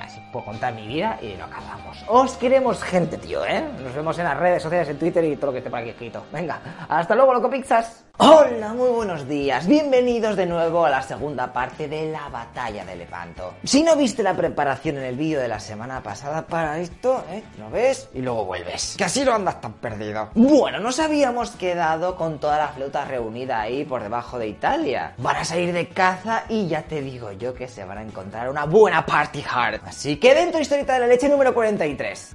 así 0.03 0.21
puedo 0.33 0.47
contar 0.47 0.75
mi 0.75 0.87
vida 0.87 1.19
y 1.23 1.35
no 1.35 1.45
acabamos. 1.45 2.05
Os 2.09 2.37
queremos 2.37 2.83
gente, 2.83 3.19
tío, 3.19 3.45
¿eh? 3.45 3.65
Nos 3.83 3.95
vemos 3.95 4.19
en 4.19 4.25
las 4.25 4.37
redes 4.37 4.63
sociales, 4.63 4.89
en 4.89 4.99
Twitter 4.99 5.25
y 5.25 5.37
todo 5.37 5.47
lo 5.47 5.53
que 5.53 5.59
esté 5.59 5.71
por 5.71 5.79
aquí 5.79 5.91
escrito. 5.91 6.25
Venga, 6.33 6.61
hasta 6.89 7.15
luego, 7.15 7.35
loco 7.35 7.51
pizzas. 7.51 8.05
Hola, 8.19 8.75
muy 8.75 8.91
buenos 8.91 9.27
días. 9.27 9.67
Bienvenidos 9.67 10.37
de 10.37 10.45
nuevo 10.45 10.85
a 10.85 10.91
la 10.91 11.03
segunda 11.03 11.51
parte 11.51 11.89
de 11.89 12.13
la 12.13 12.29
batalla 12.29 12.85
de 12.85 12.95
Lepanto. 12.95 13.55
Si 13.65 13.83
no 13.83 13.97
viste 13.97 14.23
la 14.23 14.37
preparación 14.37 14.99
en 14.99 15.05
el 15.05 15.17
vídeo 15.17 15.41
de 15.41 15.49
la 15.49 15.59
semana 15.59 16.03
pasada 16.03 16.47
para 16.47 16.79
esto, 16.79 17.25
¿eh? 17.31 17.43
Lo 17.59 17.71
ves 17.71 18.11
y 18.13 18.21
luego 18.21 18.45
vuelves. 18.45 18.97
Que 18.99 19.05
así 19.05 19.25
no 19.25 19.33
andas 19.33 19.61
tan 19.63 19.73
perdido. 19.73 20.29
Bueno, 20.35 20.79
nos 20.79 21.01
habíamos 21.01 21.53
quedado 21.53 22.15
con 22.17 22.39
toda 22.39 22.59
la 22.59 22.69
flota 22.69 23.07
reunida 23.07 23.61
ahí 23.61 23.85
por 23.85 24.03
debajo 24.03 24.39
de 24.39 24.47
Italia. 24.47 25.15
Van 25.17 25.37
a 25.37 25.45
salir 25.45 25.73
de 25.73 25.89
caza 25.89 26.45
y 26.51 26.69
ya 26.69 26.83
te 26.83 27.01
digo 27.01 27.33
yo 27.33 27.55
que 27.55 27.67
se 27.67 27.85
van 27.85 27.99
a 27.99 28.03
encontrar 28.03 28.51
una 28.51 28.67
buena 28.67 29.07
party 29.07 29.43
hard. 29.51 29.81
Así 29.93 30.17
que 30.17 30.35
dentro 30.35 30.59
historieta 30.59 30.95
de 30.95 31.01
la 31.01 31.07
leche 31.07 31.29
número 31.29 31.53
43. 31.53 32.33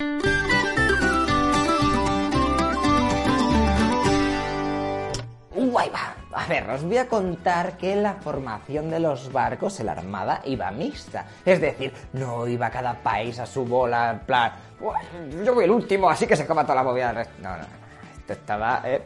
Guay, 5.55 5.89
va. 5.89 6.15
A 6.33 6.45
ver, 6.45 6.69
os 6.69 6.83
voy 6.83 6.97
a 6.97 7.07
contar 7.07 7.75
que 7.75 7.95
la 7.95 8.13
formación 8.13 8.91
de 8.91 8.99
los 8.99 9.31
barcos 9.31 9.79
en 9.79 9.87
la 9.87 9.93
Armada 9.93 10.39
iba 10.45 10.69
mixta. 10.69 11.25
Es 11.43 11.59
decir, 11.59 11.91
no 12.13 12.45
iba 12.45 12.69
cada 12.69 12.93
país 12.93 13.39
a 13.39 13.47
su 13.47 13.65
bola, 13.65 14.11
en 14.11 14.19
plan, 14.19 14.51
yo 15.43 15.55
voy 15.55 15.63
el 15.63 15.71
último, 15.71 16.11
así 16.11 16.27
que 16.27 16.35
se 16.35 16.45
coma 16.45 16.61
toda 16.61 16.75
la 16.75 16.83
movida 16.83 17.07
del 17.07 17.15
resto. 17.15 17.33
No, 17.41 17.49
no, 17.53 17.57
no. 17.57 18.19
Esto 18.19 18.33
estaba 18.33 18.83
eh, 18.85 19.01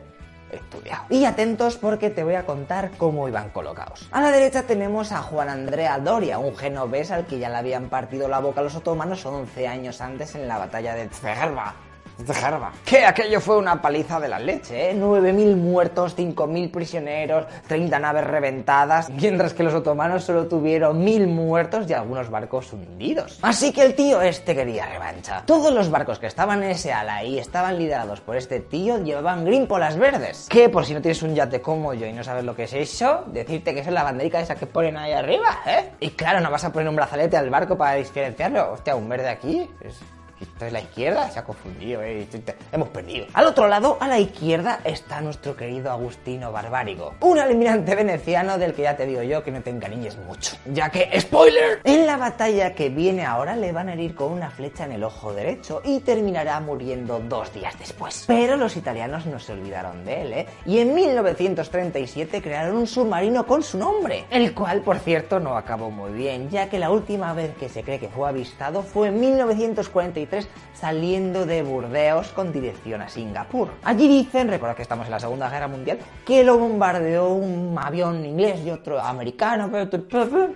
Y 1.10 1.26
atentos 1.26 1.78
porque 1.78 2.10
te 2.10 2.24
voy 2.24 2.36
a 2.36 2.46
contar 2.46 2.92
cómo 2.98 3.28
iban 3.28 3.50
colocados. 3.50 4.08
A 4.12 4.22
la 4.22 4.32
derecha 4.32 4.64
tenemos 4.64 5.12
a 5.12 5.22
Juan 5.22 5.50
Andrea 5.50 6.00
Doria, 6.00 6.40
un 6.40 6.56
genovés 6.56 7.12
al 7.12 7.26
que 7.26 7.40
ya 7.40 7.50
le 7.50 7.58
habían 7.58 7.90
partido 7.90 8.28
la 8.28 8.40
boca 8.40 8.62
los 8.62 8.76
otomanos 8.76 9.26
11 9.26 9.68
años 9.68 10.02
antes 10.02 10.36
en 10.36 10.48
la 10.48 10.58
batalla 10.58 10.96
de 10.96 11.04
Que 12.86 13.06
aquello 13.06 13.40
fue 13.42 13.58
una 13.58 13.82
paliza 13.82 14.20
de 14.20 14.28
la 14.28 14.40
leche, 14.40 14.92
¿eh? 14.92 14.96
9.000 14.96 15.56
muertos, 15.56 16.18
5.000 16.18 16.72
prisioneros, 16.72 17.46
30 17.68 18.00
naves 18.00 18.26
reventadas, 18.26 19.10
mientras 19.10 19.54
que 19.54 19.64
los 19.64 19.74
otomanos 19.74 20.24
solo 20.24 20.48
tuvieron 20.48 21.06
1.000 21.06 21.28
muertos 21.28 21.90
y 21.90 21.94
algunos 21.94 22.30
barcos 22.30 22.72
hundidos. 22.74 23.40
Así 23.42 23.72
que 23.72 23.84
el 23.84 23.96
tío 23.96 24.22
este 24.22 24.56
quería 24.56 24.86
revancha. 24.88 25.44
Todos 25.46 25.74
los 25.74 25.90
barcos 25.90 26.20
que 26.20 26.28
estaban 26.28 26.64
en 26.64 26.72
ese 26.72 26.94
ala 26.94 27.24
y 27.24 27.40
estaban 27.40 27.78
liderados 27.78 28.22
por 28.22 28.36
este 28.38 28.60
tío 28.60 28.98
llevaban 29.04 29.46
grímpolas 29.46 29.98
verdes. 29.98 30.48
Que 30.50 30.70
por 30.70 30.86
si 30.86 30.94
no 30.94 31.02
tienes 31.02 31.22
un 31.24 31.36
yate 31.36 31.62
como 31.62 31.94
yo 31.94 32.06
y 32.06 32.14
no 32.14 32.24
sabes 32.24 32.44
lo 32.44 32.56
que 32.56 32.64
es 32.64 32.74
eso, 32.74 33.24
decirte 33.28 33.74
que 33.74 33.82
es 33.82 33.88
la 33.88 34.04
banderica 34.04 34.40
esa 34.40 34.56
que 34.56 34.66
ponen 34.66 34.98
ahí 34.98 35.12
arriba, 35.12 35.60
¿eh? 35.66 35.92
Y 36.00 36.12
claro, 36.12 36.40
no 36.42 36.52
vas 36.52 36.64
a 36.64 36.72
poner 36.72 36.90
un 36.90 36.96
brazalete 36.96 37.38
al 37.38 37.50
barco 37.50 37.78
para 37.78 37.96
diferenciarlo. 37.96 38.74
Hostia, 38.74 38.96
un 38.96 39.10
verde 39.10 39.30
aquí. 39.30 39.70
Es... 39.82 40.00
Esto 40.42 40.66
es 40.66 40.74
la 40.74 40.82
izquierda, 40.82 41.30
se 41.30 41.38
ha 41.38 41.44
confundido, 41.44 42.02
¿eh? 42.02 42.28
hemos 42.72 42.90
perdido. 42.90 43.28
Al 43.34 43.46
otro 43.46 43.68
lado, 43.68 43.98
a 44.00 44.08
la 44.08 44.20
izquierda, 44.20 44.80
está 44.84 45.22
nuestro 45.22 45.56
querido 45.56 45.92
Agustino 45.92 46.52
Barbárigo, 46.52 47.14
un 47.20 47.38
almirante 47.38 47.94
veneciano 47.94 48.58
del 48.58 48.74
que 48.74 48.84
ya 48.84 48.98
te 48.98 49.06
digo 49.06 49.22
yo 49.22 49.44
que 49.44 49.52
no 49.52 49.62
te 49.62 49.70
encariñes 49.70 50.18
mucho, 50.18 50.58
ya 50.66 50.90
que, 50.90 51.10
¡spoiler! 51.20 51.82
En 51.84 52.08
la 52.08 52.18
batalla 52.18 52.74
que 52.74 52.90
viene 52.90 53.24
ahora 53.24 53.56
le 53.56 53.72
van 53.72 53.90
a 53.90 53.94
herir 53.94 54.16
con 54.16 54.32
una 54.32 54.50
flecha 54.50 54.86
en 54.86 54.94
el 54.94 55.04
ojo 55.04 55.32
derecho 55.34 55.82
y 55.84 56.00
terminará 56.00 56.60
muriendo 56.60 57.20
dos 57.20 57.54
días 57.54 57.78
después. 57.78 58.24
Pero 58.26 58.58
los 58.58 58.76
italianos 58.76 59.28
no 59.28 59.40
se 59.40 59.54
olvidaron 59.54 60.04
de 60.06 60.22
él, 60.22 60.34
¿eh? 60.34 60.48
Y 60.66 60.80
en 60.80 60.96
1937 60.96 62.42
crearon 62.42 62.78
un 62.78 62.88
submarino 62.88 63.46
con 63.46 63.62
su 63.62 63.78
nombre, 63.78 64.26
el 64.32 64.56
cual, 64.56 64.82
por 64.82 64.98
cierto, 64.98 65.40
no 65.40 65.56
acabó 65.56 65.92
muy 65.92 66.12
bien, 66.14 66.50
ya 66.50 66.68
que 66.68 66.80
la 66.80 66.90
última 66.90 67.34
vez 67.34 67.56
que 67.58 67.70
se 67.70 67.84
cree 67.84 68.00
que 68.00 68.10
fue 68.10 68.28
avistado 68.28 68.82
fue 68.82 69.10
en 69.10 69.20
1943 69.20 70.31
saliendo 70.74 71.46
de 71.46 71.62
Burdeos 71.62 72.30
con 72.30 72.52
dirección 72.52 73.02
a 73.02 73.10
Singapur. 73.10 73.70
Allí 73.84 74.08
dicen, 74.08 74.48
recordad 74.48 74.76
que 74.76 74.82
estamos 74.82 75.06
en 75.06 75.12
la 75.12 75.20
Segunda 75.20 75.50
Guerra 75.50 75.68
Mundial, 75.68 76.00
que 76.26 76.44
lo 76.44 76.58
bombardeó 76.58 77.30
un 77.30 77.78
avión 77.80 78.26
inglés 78.26 78.62
y 78.66 78.72
otro 78.72 79.00
americano, 79.00 79.70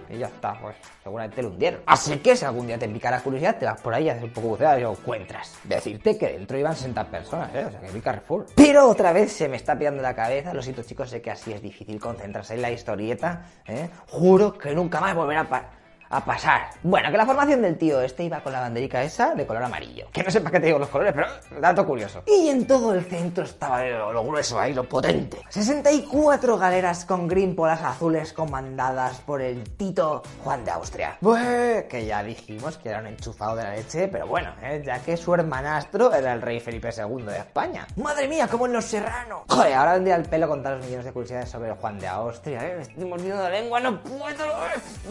y 0.09 0.17
ya 0.17 0.27
está, 0.27 0.59
pues 0.59 0.75
seguramente 1.03 1.43
lo 1.43 1.49
hundieron. 1.49 1.81
Así 1.85 2.17
que 2.17 2.35
si 2.35 2.43
algún 2.45 2.65
día 2.67 2.79
te 2.79 2.87
pica 2.89 3.11
la 3.11 3.21
curiosidad, 3.21 3.57
te 3.57 3.65
vas 3.65 3.79
por 3.81 3.93
ahí 3.93 4.09
a 4.09 4.13
hacer 4.13 4.23
un 4.23 4.31
poco 4.31 4.47
buceada 4.49 4.79
y 4.79 4.83
lo 4.83 4.91
encuentras. 4.91 5.53
Decirte 5.63 6.17
que 6.17 6.29
dentro 6.29 6.57
iban 6.57 6.75
60 6.75 7.03
personas, 7.05 7.53
¿eh? 7.53 7.65
o 7.67 7.71
sea 7.71 7.79
que 7.79 7.91
vi 7.91 8.01
Carrefour. 8.01 8.47
Pero 8.55 8.89
otra 8.89 9.13
vez 9.13 9.31
se 9.31 9.47
me 9.47 9.57
está 9.57 9.77
pillando 9.77 10.01
la 10.01 10.15
cabeza, 10.15 10.53
lo 10.53 10.63
siento 10.63 10.81
chicos, 10.81 11.09
sé 11.11 11.21
que 11.21 11.29
así 11.29 11.53
es 11.53 11.61
difícil 11.61 11.99
concentrarse 11.99 12.55
en 12.55 12.61
la 12.63 12.71
historieta, 12.71 13.45
¿eh? 13.67 13.89
Juro 14.07 14.57
que 14.57 14.73
nunca 14.73 14.99
más 14.99 15.13
volverá 15.15 15.41
a 15.41 15.49
pa- 15.49 15.69
a 16.09 16.23
pasar. 16.23 16.69
Bueno, 16.83 17.11
que 17.11 17.17
la 17.17 17.25
formación 17.25 17.61
del 17.61 17.77
tío 17.77 18.01
este 18.01 18.23
iba 18.23 18.41
con 18.41 18.53
la 18.53 18.61
banderica 18.61 19.03
esa 19.03 19.35
de 19.35 19.45
color 19.45 19.63
amarillo. 19.63 20.07
Que 20.11 20.23
no 20.23 20.31
sé 20.31 20.41
para 20.41 20.51
qué 20.51 20.59
te 20.59 20.65
digo 20.67 20.79
los 20.79 20.89
colores, 20.89 21.13
pero 21.13 21.61
dato 21.61 21.85
curioso. 21.85 22.23
Y 22.25 22.49
en 22.49 22.65
todo 22.67 22.93
el 22.93 23.03
centro 23.05 23.43
estaba 23.43 23.83
lo, 23.83 24.23
grueso 24.23 24.59
ahí, 24.59 24.73
lo 24.73 24.87
potente. 24.87 25.39
64 25.49 26.57
galeras 26.57 27.05
con 27.05 27.27
grímpolas 27.27 27.81
azules 27.81 28.33
comandadas 28.33 29.19
por 29.21 29.41
el 29.41 29.63
Tito 29.75 30.23
Juan 30.43 30.63
de 30.63 30.71
Austria. 30.71 31.17
Que 31.89 32.05
ya 32.05 32.23
dijimos 32.23 32.77
que 32.77 32.89
era 32.89 32.99
un 32.99 33.07
enchufado 33.07 33.55
de 33.55 33.63
la 33.63 33.75
leche, 33.75 34.07
pero 34.07 34.27
bueno, 34.27 34.53
¿eh? 34.61 34.81
ya 34.85 34.99
que 34.99 35.17
su 35.17 35.33
hermanastro 35.33 36.13
era 36.13 36.33
el 36.33 36.41
rey 36.41 36.59
Felipe 36.59 36.89
II 36.95 37.23
de 37.23 37.37
España. 37.39 37.87
¡Madre 37.95 38.27
mía, 38.27 38.47
como 38.47 38.65
en 38.65 38.73
Los 38.73 38.85
Serranos! 38.85 39.43
Joder, 39.49 39.73
ahora 39.73 39.93
vendría 39.93 40.15
el 40.15 40.23
pelo 40.23 40.47
contar 40.47 40.77
los 40.77 40.85
millones 40.85 41.05
de 41.05 41.13
curiosidades 41.13 41.49
sobre 41.49 41.69
el 41.69 41.75
Juan 41.75 41.99
de 41.99 42.07
Austria, 42.07 42.67
¿eh? 42.67 42.75
Me 42.75 42.81
estoy 42.83 43.05
mordiendo 43.05 43.41
la 43.41 43.49
lengua, 43.49 43.79
no 43.79 44.01
puedo... 44.01 44.45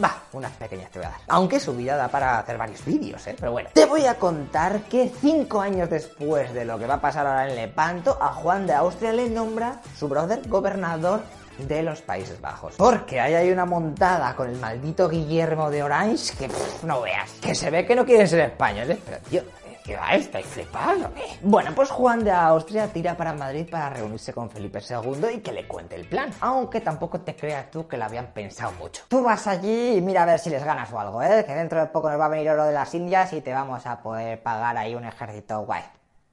Va, 0.03 0.23
unas 0.33 0.51
pequeñas 0.53 0.84
te 0.91 0.99
voy 0.99 1.07
a 1.07 1.11
dar. 1.11 1.19
Aunque 1.27 1.59
su 1.59 1.75
vida 1.75 1.95
da 1.95 2.07
para 2.07 2.39
hacer 2.39 2.57
varios 2.57 2.83
vídeos, 2.85 3.25
¿eh? 3.27 3.35
Pero 3.39 3.51
bueno. 3.51 3.69
Te 3.73 3.85
voy 3.85 4.05
a 4.05 4.15
contar 4.15 4.81
que 4.83 5.11
cinco 5.21 5.61
años 5.61 5.89
después 5.89 6.53
de 6.53 6.65
lo 6.65 6.77
que 6.79 6.87
va 6.87 6.95
a 6.95 7.01
pasar 7.01 7.27
ahora 7.27 7.49
en 7.49 7.55
Lepanto, 7.55 8.17
a 8.21 8.33
Juan 8.33 8.67
de 8.67 8.73
Austria 8.73 9.13
le 9.13 9.29
nombra 9.29 9.81
su 9.97 10.07
brother 10.07 10.47
gobernador 10.47 11.21
de 11.57 11.83
los 11.83 12.01
Países 12.01 12.39
Bajos. 12.41 12.75
Porque 12.77 13.19
ahí 13.19 13.33
hay 13.33 13.51
una 13.51 13.65
montada 13.65 14.35
con 14.35 14.49
el 14.49 14.57
maldito 14.57 15.07
Guillermo 15.07 15.69
de 15.69 15.83
Orange 15.83 16.33
que 16.37 16.47
pff, 16.47 16.83
no 16.83 17.01
veas. 17.01 17.31
Que 17.41 17.55
se 17.55 17.69
ve 17.69 17.85
que 17.85 17.95
no 17.95 18.05
quieren 18.05 18.27
ser 18.27 18.41
españoles, 18.41 18.97
pero 19.05 19.17
tío... 19.29 19.64
¿Qué 19.85 19.95
va? 19.95 20.15
¿Estáis 20.15 20.47
flipando? 20.47 21.13
qué? 21.13 21.21
Bueno, 21.43 21.69
pues 21.75 21.91
Juan 21.91 22.23
de 22.23 22.31
Austria 22.31 22.87
tira 22.87 23.15
para 23.15 23.33
Madrid 23.33 23.67
para 23.69 23.91
reunirse 23.91 24.33
con 24.33 24.49
Felipe 24.49 24.79
II 24.79 25.35
y 25.35 25.41
que 25.41 25.51
le 25.51 25.67
cuente 25.67 25.95
el 25.95 26.07
plan. 26.07 26.31
Aunque 26.39 26.81
tampoco 26.81 27.21
te 27.21 27.35
creas 27.35 27.69
tú 27.69 27.87
que 27.87 27.95
lo 27.95 28.05
habían 28.05 28.27
pensado 28.33 28.71
mucho. 28.79 29.03
Tú 29.07 29.21
vas 29.21 29.45
allí 29.45 29.97
y 29.97 30.01
mira 30.01 30.23
a 30.23 30.25
ver 30.25 30.39
si 30.39 30.49
les 30.49 30.63
ganas 30.63 30.91
o 30.91 30.99
algo, 30.99 31.21
¿eh? 31.21 31.45
Que 31.45 31.53
dentro 31.53 31.79
de 31.79 31.85
poco 31.85 32.09
nos 32.09 32.19
va 32.19 32.25
a 32.25 32.29
venir 32.29 32.49
oro 32.49 32.65
de 32.65 32.73
las 32.73 32.95
Indias 32.95 33.31
y 33.33 33.41
te 33.41 33.53
vamos 33.53 33.85
a 33.85 34.01
poder 34.01 34.41
pagar 34.41 34.75
ahí 34.75 34.95
un 34.95 35.05
ejército 35.05 35.61
guay. 35.61 35.83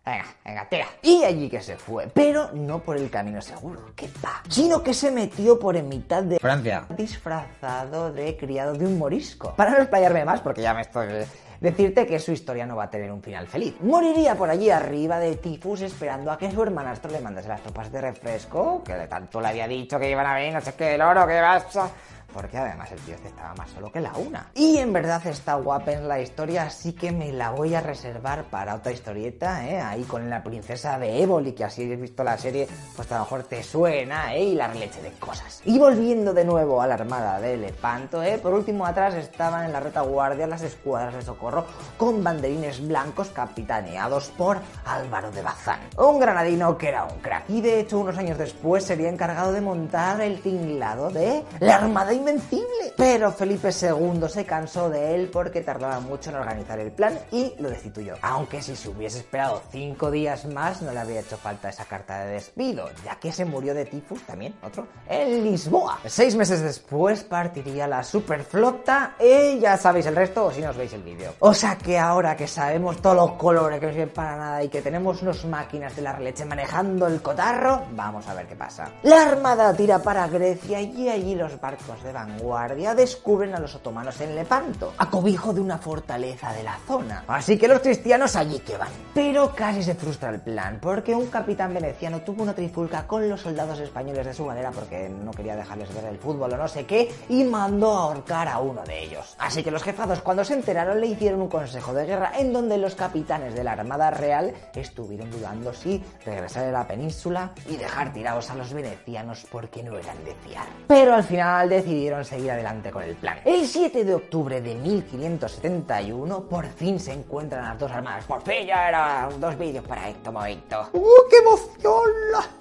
Venga, 0.05 0.25
venga, 0.47 0.69
tira. 0.71 0.87
Y 1.03 1.23
allí 1.23 1.51
que 1.51 1.61
se 1.61 1.77
fue, 1.77 2.09
pero 2.09 2.51
no 2.55 2.79
por 2.79 2.97
el 2.97 3.11
camino 3.11 3.43
seguro, 3.43 3.93
que 3.95 4.09
va, 4.25 4.43
sino 4.49 4.83
que 4.83 4.95
se 4.95 5.11
metió 5.11 5.59
por 5.59 5.77
en 5.77 5.91
mitad 5.91 6.23
de 6.23 6.39
Francia. 6.39 6.87
disfrazado 6.89 8.13
de 8.13 8.35
criado 8.39 8.73
de 8.73 8.87
un 8.87 8.99
morisco. 8.99 9.55
Para 9.57 9.73
no 9.73 9.77
explayarme 9.77 10.25
más, 10.25 10.41
porque 10.41 10.63
ya 10.63 10.73
me 10.73 10.81
estoy... 10.81 11.27
Decirte 11.63 12.09
que 12.09 12.19
su 12.19 12.33
historia 12.33 12.67
no 12.67 12.75
va 12.75 12.85
a 12.85 12.91
tener 12.91 13.13
un 13.13 13.23
final 13.23 13.47
feliz. 13.47 13.77
Moriría 13.83 14.35
por 14.35 14.51
allí 14.51 14.69
arriba 14.69 15.21
de 15.21 15.37
tifus 15.37 15.83
esperando 15.83 16.33
a 16.33 16.37
que 16.37 16.51
su 16.51 16.61
hermanastro 16.61 17.13
le 17.13 17.21
mandase 17.21 17.49
las 17.49 17.63
tropas 17.63 17.93
de 17.93 18.01
refresco, 18.01 18.83
que 18.85 18.95
de 18.95 19.07
tanto 19.07 19.41
le 19.41 19.47
había 19.47 19.69
dicho 19.69 19.97
que 19.97 20.11
iban 20.11 20.27
a 20.27 20.35
venir, 20.35 20.55
no 20.55 20.61
sé 20.61 20.75
qué, 20.75 20.97
el 20.97 21.03
oro, 21.03 21.25
que 21.25 21.41
vas 21.41 21.77
a... 21.77 21.89
Porque 22.33 22.59
además 22.59 22.91
el 22.93 22.99
tío 23.01 23.15
este 23.15 23.29
estaba 23.29 23.55
más 23.55 23.71
solo 23.71 23.91
que 23.91 24.01
la 24.01 24.13
una. 24.15 24.51
Y 24.55 24.79
en 24.79 24.93
verdad 24.93 25.27
está 25.27 25.55
guapa 25.55 25.93
en 25.93 26.09
la 26.09 26.21
historia, 26.21 26.65
así 26.65 26.93
que 26.93 27.13
me 27.13 27.33
la 27.33 27.51
voy 27.51 27.75
a 27.75 27.81
reservar 27.81 28.45
para 28.45 28.75
otra 28.75 28.93
historieta, 28.93 29.69
¿eh? 29.69 29.81
Ahí 29.81 30.05
con 30.05 30.29
la 30.31 30.43
princesa 30.43 30.99
de 30.99 31.23
Éboli, 31.23 31.53
que 31.53 31.65
así 31.65 31.93
has 31.93 32.01
visto 32.01 32.25
la 32.25 32.39
serie, 32.39 32.69
pues 32.97 33.11
a 33.13 33.19
lo 33.19 33.25
mejor 33.25 33.43
te 33.45 33.63
suena, 33.63 34.35
¿eh? 34.35 34.45
Y 34.45 34.55
la 34.55 34.69
leche 34.69 35.03
de 35.03 35.13
cosas. 35.13 35.61
Y 35.65 35.79
volviendo 35.79 36.33
de 36.33 36.45
nuevo 36.45 36.81
a 36.81 36.87
la 36.87 36.95
armada 36.95 37.41
de 37.41 37.57
Lepanto, 37.57 38.23
¿eh? 38.23 38.39
Por 38.39 38.55
último 38.55 38.87
atrás 38.87 39.15
estaban 39.15 39.65
en 39.65 39.73
la 39.73 39.81
retaguardia 39.81 40.47
las 40.47 40.63
escuadras 40.63 41.15
de 41.15 41.23
socorro 41.23 41.67
con 41.97 42.23
banderines 42.23 42.87
blancos 42.87 43.29
capitaneados 43.29 44.31
por 44.37 44.59
Álvaro 44.85 45.31
de 45.31 45.43
Bazán. 45.43 45.81
Un 45.97 46.19
granadino 46.19 46.77
que 46.79 46.89
era 46.89 47.05
un 47.05 47.19
crack. 47.21 47.49
Y 47.49 47.61
de 47.61 47.81
hecho 47.81 47.99
unos 47.99 48.17
años 48.19 48.39
después 48.39 48.85
sería 48.85 49.09
encargado 49.09 49.53
de 49.53 49.61
montar 49.61 50.21
el 50.21 50.41
tinglado 50.41 51.11
de 51.11 51.45
la 51.61 51.77
Armada 51.77 52.13
Invencible. 52.23 52.95
Pero 52.97 53.33
Felipe 53.33 53.71
II 53.71 54.29
se 54.29 54.47
cansó 54.47 54.89
de 54.89 55.17
él 55.17 55.29
porque 55.33 55.61
tardaba 55.63 55.99
mucho 55.99 56.31
en 56.31 56.37
organizar 56.37 56.79
el 56.79 56.93
plan 56.93 57.19
y 57.33 57.53
lo 57.59 57.69
destituyó. 57.69 58.15
Aunque 58.23 58.63
si 58.63 58.77
se 58.77 58.91
hubiese 58.91 59.19
esperado 59.19 59.61
cinco 59.73 60.09
días 60.09 60.45
más 60.45 60.83
no 60.83 60.93
le 60.93 61.01
habría 61.01 61.19
hecho 61.19 61.37
falta 61.37 61.69
esa 61.69 61.85
carta 61.85 62.25
de 62.25 62.35
despido, 62.35 62.89
ya 63.05 63.17
que 63.17 63.33
se 63.33 63.45
murió 63.45 63.75
de 63.75 63.87
tifus 63.87 64.23
también, 64.23 64.55
otro, 64.63 64.87
en 65.09 65.43
Lisboa. 65.43 65.99
Seis 66.07 66.37
meses 66.37 66.61
después 66.61 67.25
partiría 67.25 67.89
la 67.89 68.05
superflota 68.05 69.17
y 69.19 69.59
ya 69.59 69.77
sabéis 69.77 70.07
el 70.07 70.15
resto 70.15 70.47
o 70.47 70.53
si 70.53 70.61
no 70.61 70.71
os 70.71 70.77
veis 70.77 70.93
el 70.93 71.03
vídeo. 71.03 71.35
O 71.41 71.53
sea 71.53 71.77
que 71.77 71.99
ahora 71.99 72.37
que 72.37 72.47
sabemos 72.47 73.03
todos 73.03 73.17
los 73.17 73.33
colores 73.33 73.81
que 73.81 73.87
no 73.87 73.93
sirven 73.93 74.11
para 74.11 74.37
nada 74.37 74.63
y 74.63 74.69
que 74.69 74.81
tenemos 74.81 75.23
unas 75.23 75.45
máquinas 75.45 75.97
de 75.97 76.03
la 76.03 76.17
leche 76.21 76.45
manejando 76.45 77.09
el 77.09 77.21
cotarro, 77.21 77.83
vamos 77.91 78.29
a 78.29 78.35
ver 78.35 78.47
qué 78.47 78.55
pasa. 78.55 78.93
La 79.03 79.23
armada 79.23 79.75
tira 79.75 79.99
para 79.99 80.29
Grecia 80.29 80.81
y 80.81 81.09
allí 81.09 81.35
los 81.35 81.61
barcos 81.61 82.01
de 82.05 82.12
vanguardia 82.13 82.95
descubren 82.95 83.55
a 83.55 83.61
los 83.61 83.75
otomanos 83.75 84.21
en 84.21 84.35
Lepanto, 84.35 84.93
a 84.99 85.11
cobijo 85.11 85.53
de 85.53 85.61
una 85.61 85.79
fortaleza 85.79 86.53
de 86.53 86.63
la 86.63 86.79
zona. 86.87 87.25
Así 87.27 87.59
que 87.59 87.69
los 87.69 87.81
cristianos 87.81 88.37
allí 88.37 88.61
que 88.61 88.77
van. 88.77 88.89
Pero 89.15 89.55
casi 89.55 89.83
se 89.83 89.95
frustra 89.95 90.31
el 90.31 90.41
plan, 90.41 90.79
porque 90.81 91.15
un 91.15 91.27
capitán 91.27 91.75
veneciano 91.75 92.21
tuvo 92.21 92.43
una 92.43 92.55
trifulca 92.55 93.07
con 93.07 93.29
los 93.29 93.41
soldados 93.41 93.81
españoles 93.81 94.27
de 94.27 94.35
su 94.35 94.45
manera 94.45 94.71
porque 94.71 95.09
no 95.09 95.31
quería 95.33 95.57
dejarles 95.57 95.93
ver 95.95 96.05
el 96.05 96.19
fútbol 96.19 96.53
o 96.53 96.57
no 96.57 96.69
sé 96.69 96.87
qué, 96.87 97.13
y 97.29 97.45
mandó 97.45 97.93
a 97.93 98.03
ahorcar 98.05 98.49
a 98.49 98.59
uno 98.59 98.83
de 98.85 99.03
ellos. 99.03 99.35
Así 99.39 99.63
que 99.63 99.71
los 99.71 99.83
jefados 99.83 100.21
cuando 100.21 100.45
se 100.45 100.55
enteraron 100.55 101.01
le 101.01 101.07
hicieron 101.07 101.43
un 101.43 101.49
consejo 101.49 101.93
de 101.95 102.07
guerra 102.07 102.33
en 102.39 102.53
donde 102.53 102.79
los 102.79 102.95
capitanes 102.95 103.55
de 103.55 103.65
la 103.65 103.73
Armada 103.73 104.11
Real 104.11 104.53
estuvieron 104.75 105.31
dudando 105.31 105.73
si 105.73 106.03
regresar 106.25 106.67
a 106.67 106.73
la 106.73 106.87
península 106.87 107.53
y 107.69 107.77
dejar 107.77 108.13
tirados 108.13 108.51
a 108.51 108.55
los 108.55 108.73
venecianos 108.73 109.47
porque 109.51 109.83
no 109.83 109.97
eran 109.97 110.23
de 110.25 110.35
fiar. 110.35 110.67
Pero 110.87 111.15
al 111.15 111.25
final 111.25 111.69
decidieron 111.69 112.02
seguir 112.25 112.51
adelante 112.51 112.91
con 112.91 113.03
el 113.03 113.15
plan. 113.15 113.39
El 113.45 113.67
7 113.67 114.05
de 114.05 114.15
octubre 114.15 114.61
de 114.61 114.75
1571 114.75 116.41
por 116.43 116.67
fin 116.67 116.99
se 116.99 117.13
encuentran 117.13 117.65
las 117.65 117.79
dos 117.79 117.91
armadas. 117.91 118.25
Por 118.25 118.43
fin 118.43 118.67
ya 118.67 118.89
eran 118.89 119.41
dos 119.41 119.57
vídeos 119.57 119.85
para 119.87 120.09
esto, 120.09 120.33
momento. 120.33 120.89
¡Uh, 120.93 121.05
qué 121.31 121.37
emoción! 121.39 122.11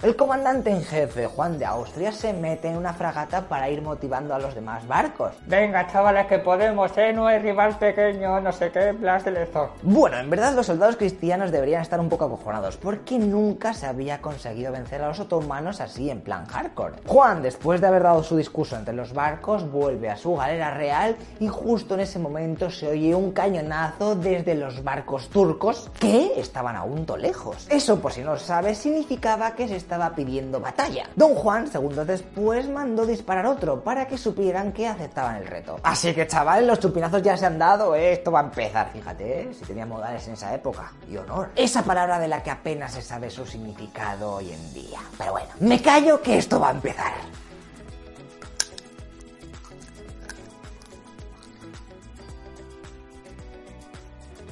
El 0.03 0.15
comandante 0.15 0.69
en 0.69 0.83
jefe, 0.83 1.25
Juan 1.27 1.57
de 1.57 1.65
Austria, 1.65 2.11
se 2.11 2.33
mete 2.33 2.69
en 2.69 2.77
una 2.77 2.93
fragata 2.93 3.47
para 3.47 3.69
ir 3.69 3.81
motivando 3.81 4.33
a 4.35 4.39
los 4.39 4.53
demás 4.53 4.87
barcos. 4.87 5.33
Venga, 5.47 5.87
chavales, 5.87 6.27
que 6.27 6.39
podemos, 6.39 6.95
¿eh? 6.97 7.13
No 7.13 7.27
hay 7.27 7.39
rival 7.39 7.77
pequeño, 7.77 8.39
no 8.41 8.51
sé 8.51 8.71
qué, 8.71 8.91
Blas 8.91 9.25
de 9.25 9.31
Lezo. 9.31 9.71
Bueno, 9.81 10.17
en 10.17 10.29
verdad 10.29 10.53
los 10.53 10.67
soldados 10.67 10.97
cristianos 10.97 11.51
deberían 11.51 11.81
estar 11.81 11.99
un 11.99 12.09
poco 12.09 12.25
acojonados 12.25 12.77
porque 12.77 13.17
nunca 13.17 13.73
se 13.73 13.87
había 13.87 14.21
conseguido 14.21 14.71
vencer 14.71 15.01
a 15.01 15.07
los 15.07 15.19
otomanos 15.19 15.81
así 15.81 16.09
en 16.09 16.21
plan 16.21 16.45
hardcore. 16.45 16.95
Juan, 17.07 17.41
después 17.41 17.81
de 17.81 17.87
haber 17.87 18.03
dado 18.03 18.23
su 18.23 18.37
discurso 18.37 18.75
entre 18.75 18.93
los 18.93 19.13
barcos, 19.13 19.30
vuelve 19.71 20.09
a 20.09 20.17
su 20.17 20.35
galera 20.35 20.73
real 20.73 21.15
y 21.39 21.47
justo 21.47 21.93
en 21.93 22.01
ese 22.01 22.19
momento 22.19 22.69
se 22.69 22.87
oye 22.87 23.15
un 23.15 23.31
cañonazo 23.31 24.15
desde 24.15 24.55
los 24.55 24.83
barcos 24.83 25.29
turcos 25.29 25.89
que 25.99 26.33
estaban 26.39 26.75
aún 26.75 27.05
to 27.05 27.17
lejos. 27.17 27.67
Eso, 27.69 27.99
por 27.99 28.11
si 28.11 28.21
no 28.21 28.33
lo 28.33 28.39
sabes, 28.39 28.77
significaba 28.77 29.55
que 29.55 29.67
se 29.67 29.75
estaba 29.75 30.13
pidiendo 30.15 30.59
batalla. 30.59 31.09
Don 31.15 31.35
Juan, 31.35 31.67
segundos 31.67 32.07
después, 32.07 32.69
mandó 32.69 33.05
disparar 33.05 33.45
otro 33.45 33.83
para 33.83 34.07
que 34.07 34.17
supieran 34.17 34.71
que 34.71 34.87
aceptaban 34.87 35.37
el 35.37 35.47
reto. 35.47 35.77
Así 35.83 36.13
que, 36.13 36.27
chavales, 36.27 36.67
los 36.67 36.79
chupinazos 36.79 37.21
ya 37.21 37.37
se 37.37 37.45
han 37.45 37.59
dado, 37.59 37.95
¿eh? 37.95 38.13
esto 38.13 38.31
va 38.31 38.41
a 38.41 38.43
empezar. 38.43 38.91
Fíjate, 38.91 39.41
¿eh? 39.41 39.53
si 39.53 39.65
tenía 39.65 39.85
modales 39.85 40.27
en 40.27 40.33
esa 40.33 40.53
época. 40.53 40.91
Y 41.09 41.17
honor. 41.17 41.49
Esa 41.55 41.83
palabra 41.83 42.19
de 42.19 42.27
la 42.27 42.43
que 42.43 42.51
apenas 42.51 42.93
se 42.93 43.01
sabe 43.01 43.29
su 43.29 43.45
significado 43.45 44.35
hoy 44.35 44.51
en 44.51 44.73
día. 44.73 44.99
Pero 45.17 45.31
bueno, 45.31 45.49
me 45.59 45.81
callo 45.81 46.21
que 46.21 46.37
esto 46.37 46.59
va 46.59 46.69
a 46.69 46.71
empezar. 46.71 47.13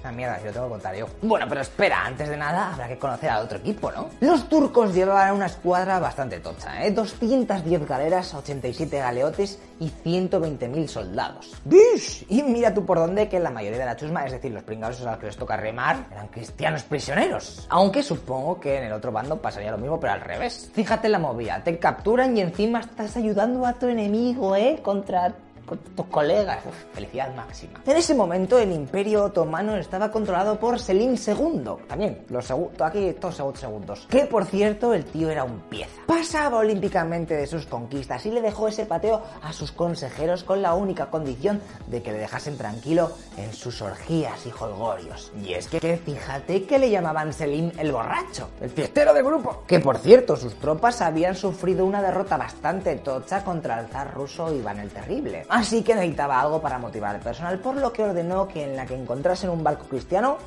Una 0.01 0.11
mierda, 0.13 0.39
si 0.39 0.45
lo 0.45 0.51
tengo 0.51 0.65
que 0.67 0.71
contar 0.71 0.95
yo. 0.95 1.07
Bueno, 1.21 1.45
pero 1.49 1.61
espera, 1.61 2.05
antes 2.05 2.29
de 2.29 2.37
nada 2.37 2.73
habrá 2.73 2.87
que 2.87 2.97
conocer 2.97 3.29
al 3.29 3.43
otro 3.43 3.57
equipo, 3.57 3.91
¿no? 3.91 4.09
Los 4.21 4.47
turcos 4.47 4.93
llevaban 4.93 5.35
una 5.35 5.47
escuadra 5.47 5.99
bastante 5.99 6.39
tocha, 6.39 6.85
¿eh? 6.85 6.91
210 6.91 7.87
galeras, 7.87 8.33
87 8.33 8.97
galeotes 8.97 9.59
y 9.79 9.89
120.000 9.89 10.87
soldados. 10.87 11.53
¡Bish! 11.65 12.25
Y 12.29 12.43
mira 12.43 12.73
tú 12.73 12.85
por 12.85 12.97
dónde 12.97 13.27
que 13.27 13.39
la 13.39 13.49
mayoría 13.49 13.79
de 13.79 13.85
la 13.85 13.95
chusma, 13.95 14.25
es 14.25 14.31
decir, 14.31 14.51
los 14.51 14.63
pringados 14.63 15.01
a 15.01 15.11
los 15.11 15.19
que 15.19 15.25
les 15.27 15.37
toca 15.37 15.57
remar, 15.57 16.07
eran 16.11 16.27
cristianos 16.27 16.83
prisioneros. 16.83 17.65
Aunque 17.69 18.01
supongo 18.01 18.59
que 18.59 18.77
en 18.77 18.85
el 18.85 18.93
otro 18.93 19.11
bando 19.11 19.41
pasaría 19.41 19.71
lo 19.71 19.77
mismo, 19.77 19.99
pero 19.99 20.13
al 20.13 20.21
revés. 20.21 20.71
Fíjate 20.73 21.09
la 21.09 21.19
movida, 21.19 21.61
te 21.63 21.77
capturan 21.77 22.35
y 22.37 22.41
encima 22.41 22.79
estás 22.79 23.17
ayudando 23.17 23.65
a 23.65 23.73
tu 23.73 23.87
enemigo, 23.87 24.55
¿eh? 24.55 24.79
Contra 24.81 25.33
con 25.69 25.77
tus 25.77 26.05
colegas. 26.07 26.65
Uf, 26.65 26.75
felicidad 26.93 27.33
máxima. 27.35 27.79
En 27.85 27.95
ese 27.95 28.15
momento 28.15 28.57
el 28.57 28.71
imperio 28.71 29.25
otomano 29.25 29.75
estaba 29.75 30.09
controlado 30.09 30.59
por 30.59 30.79
Selim 30.79 31.15
II. 31.15 31.85
También, 31.87 32.25
los 32.29 32.45
segundos, 32.45 32.81
aquí 32.81 33.13
todos 33.13 33.35
segundos. 33.59 34.07
Que 34.09 34.25
por 34.25 34.45
cierto, 34.45 34.93
el 34.93 35.05
tío 35.05 35.29
era 35.29 35.43
un 35.43 35.59
pieza. 35.61 36.01
Pasaba 36.07 36.57
olímpicamente 36.57 37.35
de 37.35 37.45
sus 37.45 37.67
conquistas 37.67 38.25
y 38.25 38.31
le 38.31 38.41
dejó 38.41 38.67
ese 38.67 38.85
pateo 38.85 39.21
a 39.43 39.53
sus 39.53 39.71
consejeros 39.71 40.43
con 40.43 40.61
la 40.61 40.73
única 40.73 41.11
condición 41.11 41.61
de 41.87 42.01
que 42.01 42.11
le 42.11 42.17
dejasen 42.17 42.57
tranquilo 42.57 43.11
en 43.37 43.53
sus 43.53 43.81
orgías 43.81 44.45
y 44.45 44.51
holgorios. 44.57 45.31
Y 45.43 45.53
es 45.53 45.67
que 45.67 45.97
fíjate 45.97 46.63
que 46.63 46.79
le 46.79 46.89
llamaban 46.89 47.31
Selim 47.31 47.71
el 47.77 47.91
borracho, 47.91 48.49
el 48.59 48.69
fiestero 48.71 49.13
de 49.13 49.21
grupo. 49.21 49.63
Que 49.67 49.79
por 49.79 49.97
cierto, 49.99 50.35
sus 50.35 50.55
tropas 50.55 51.01
habían 51.01 51.35
sufrido 51.35 51.85
una 51.85 52.01
derrota 52.01 52.37
bastante 52.37 52.95
tocha 52.95 53.43
contra 53.43 53.79
el 53.79 53.87
zar 53.87 54.13
ruso 54.13 54.53
Iván 54.53 54.79
el 54.79 54.89
Terrible. 54.89 55.45
Así 55.59 55.83
que 55.83 55.93
necesitaba 55.93 56.39
algo 56.39 56.61
para 56.61 56.79
motivar 56.79 57.15
al 57.15 57.21
personal, 57.21 57.59
por 57.59 57.75
lo 57.75 57.91
que 57.91 58.01
ordenó 58.01 58.47
que 58.47 58.63
en 58.63 58.77
la 58.77 58.85
que 58.85 58.95
encontrasen 58.95 59.49
un 59.49 59.61
barco 59.61 59.87
cristiano, 59.89 60.37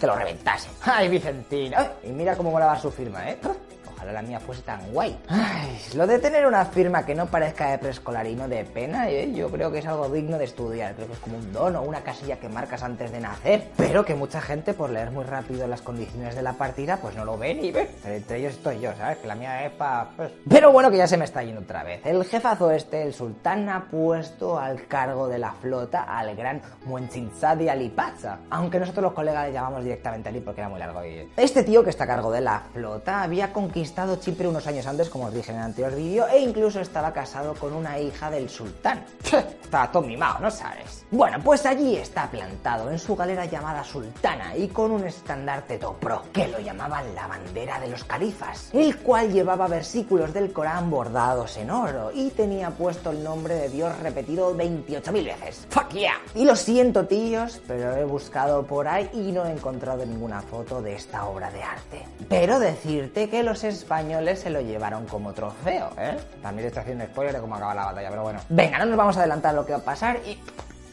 que 0.00 0.06
lo 0.06 0.16
reventasen. 0.16 0.72
¡Ay, 0.84 1.10
Vicentino! 1.10 1.76
Y 2.02 2.08
mira 2.08 2.34
cómo 2.34 2.50
molaba 2.50 2.80
su 2.80 2.90
firma, 2.90 3.28
¿eh? 3.28 3.38
La 4.12 4.22
mía 4.22 4.40
fuese 4.40 4.62
tan 4.62 4.92
guay. 4.92 5.18
Ay, 5.28 5.78
lo 5.94 6.06
de 6.06 6.18
tener 6.18 6.46
una 6.46 6.64
firma 6.64 7.04
que 7.04 7.14
no 7.14 7.26
parezca 7.26 7.70
de 7.70 7.78
preescolar 7.78 8.26
y 8.26 8.34
no 8.34 8.48
de 8.48 8.64
pena, 8.64 9.10
¿eh? 9.10 9.32
yo 9.34 9.48
creo 9.50 9.70
que 9.72 9.78
es 9.78 9.86
algo 9.86 10.08
digno 10.08 10.38
de 10.38 10.44
estudiar. 10.44 10.94
Creo 10.94 11.06
que 11.06 11.14
es 11.14 11.18
como 11.18 11.36
un 11.38 11.52
don 11.52 11.76
o 11.76 11.82
una 11.82 12.00
casilla 12.02 12.38
que 12.38 12.48
marcas 12.48 12.82
antes 12.82 13.10
de 13.10 13.20
nacer. 13.20 13.70
Pero 13.76 14.04
que 14.04 14.14
mucha 14.14 14.40
gente, 14.40 14.74
por 14.74 14.90
leer 14.90 15.10
muy 15.10 15.24
rápido 15.24 15.66
las 15.66 15.82
condiciones 15.82 16.34
de 16.34 16.42
la 16.42 16.54
partida, 16.54 16.98
pues 16.98 17.16
no 17.16 17.24
lo 17.24 17.36
ve 17.38 17.54
ni 17.54 17.72
ve. 17.72 17.90
Pero 18.02 18.14
entre 18.14 18.38
ellos 18.38 18.54
estoy 18.54 18.80
yo, 18.80 18.94
¿sabes? 18.96 19.18
Que 19.18 19.26
la 19.26 19.34
mía 19.34 19.66
es 19.66 19.72
pa... 19.72 20.10
pues. 20.16 20.30
Pero 20.48 20.72
bueno, 20.72 20.90
que 20.90 20.96
ya 20.96 21.06
se 21.06 21.16
me 21.16 21.24
está 21.24 21.42
yendo 21.42 21.62
otra 21.62 21.82
vez. 21.82 22.04
El 22.04 22.24
jefazo 22.24 22.70
este, 22.70 23.02
el 23.02 23.14
sultán, 23.14 23.68
ha 23.68 23.86
puesto 23.90 24.58
al 24.58 24.86
cargo 24.86 25.28
de 25.28 25.38
la 25.38 25.52
flota 25.52 26.02
al 26.02 26.34
gran 26.36 26.60
Muenchinsadi 26.84 27.68
Ali 27.68 27.88
Pacha. 27.88 28.38
Aunque 28.50 28.78
nosotros 28.78 29.04
los 29.04 29.12
colegas 29.12 29.46
le 29.46 29.52
llamamos 29.52 29.82
directamente 29.82 30.28
Ali 30.28 30.40
porque 30.40 30.60
era 30.60 30.68
muy 30.68 30.78
largo. 30.78 31.04
Y... 31.04 31.30
Este 31.36 31.62
tío 31.62 31.82
que 31.82 31.90
está 31.90 32.04
a 32.04 32.08
cargo 32.08 32.30
de 32.30 32.40
la 32.40 32.62
flota 32.72 33.22
había 33.22 33.52
conquistado 33.52 33.93
Chipre 34.18 34.48
unos 34.48 34.66
años 34.66 34.86
antes, 34.86 35.08
como 35.08 35.26
os 35.26 35.34
dije 35.34 35.52
en 35.52 35.58
el 35.58 35.64
anterior 35.64 35.94
vídeo, 35.94 36.26
e 36.26 36.40
incluso 36.40 36.80
estaba 36.80 37.12
casado 37.12 37.54
con 37.54 37.72
una 37.72 37.98
hija 37.98 38.28
del 38.30 38.50
sultán. 38.50 39.04
Estaba 39.62 39.90
todo 39.90 40.02
mimado, 40.02 40.40
¿no 40.40 40.50
sabes? 40.50 41.03
Bueno, 41.10 41.38
pues 41.44 41.64
allí 41.64 41.96
está 41.96 42.28
plantado 42.28 42.90
en 42.90 42.98
su 42.98 43.14
galera 43.14 43.44
llamada 43.44 43.84
Sultana 43.84 44.56
y 44.56 44.68
con 44.68 44.90
un 44.90 45.06
estandarte 45.06 45.78
topro, 45.78 46.22
que 46.32 46.48
lo 46.48 46.58
llamaban 46.58 47.14
la 47.14 47.28
bandera 47.28 47.78
de 47.78 47.88
los 47.88 48.02
califas, 48.04 48.70
el 48.72 48.96
cual 48.98 49.32
llevaba 49.32 49.68
versículos 49.68 50.32
del 50.32 50.52
Corán 50.52 50.90
bordados 50.90 51.56
en 51.56 51.70
oro 51.70 52.10
y 52.12 52.30
tenía 52.30 52.70
puesto 52.70 53.10
el 53.10 53.22
nombre 53.22 53.54
de 53.54 53.68
Dios 53.68 53.96
repetido 54.00 54.56
28.000 54.56 55.24
veces. 55.24 55.66
¡Fuck 55.70 55.90
yeah! 55.90 56.14
Y 56.34 56.44
lo 56.44 56.56
siento, 56.56 57.06
tíos, 57.06 57.60
pero 57.68 57.96
he 57.96 58.04
buscado 58.04 58.66
por 58.66 58.88
ahí 58.88 59.08
y 59.12 59.30
no 59.30 59.44
he 59.46 59.52
encontrado 59.52 60.04
ninguna 60.04 60.40
foto 60.40 60.82
de 60.82 60.96
esta 60.96 61.26
obra 61.26 61.50
de 61.50 61.62
arte. 61.62 62.06
Pero 62.28 62.58
decirte 62.58 63.28
que 63.28 63.42
los 63.42 63.62
españoles 63.62 64.40
se 64.40 64.50
lo 64.50 64.60
llevaron 64.60 65.06
como 65.06 65.32
trofeo, 65.32 65.90
¿eh? 65.96 66.16
También 66.42 66.66
estoy 66.66 66.82
haciendo 66.82 67.04
spoiler 67.04 67.34
de 67.34 67.40
cómo 67.40 67.54
acaba 67.54 67.74
la 67.74 67.84
batalla, 67.84 68.10
pero 68.10 68.22
bueno. 68.22 68.40
Venga, 68.48 68.78
no 68.78 68.86
nos 68.86 68.96
vamos 68.96 69.16
a 69.16 69.20
adelantar 69.20 69.54
lo 69.54 69.64
que 69.64 69.72
va 69.72 69.78
a 69.78 69.84
pasar 69.84 70.18
y... 70.26 70.40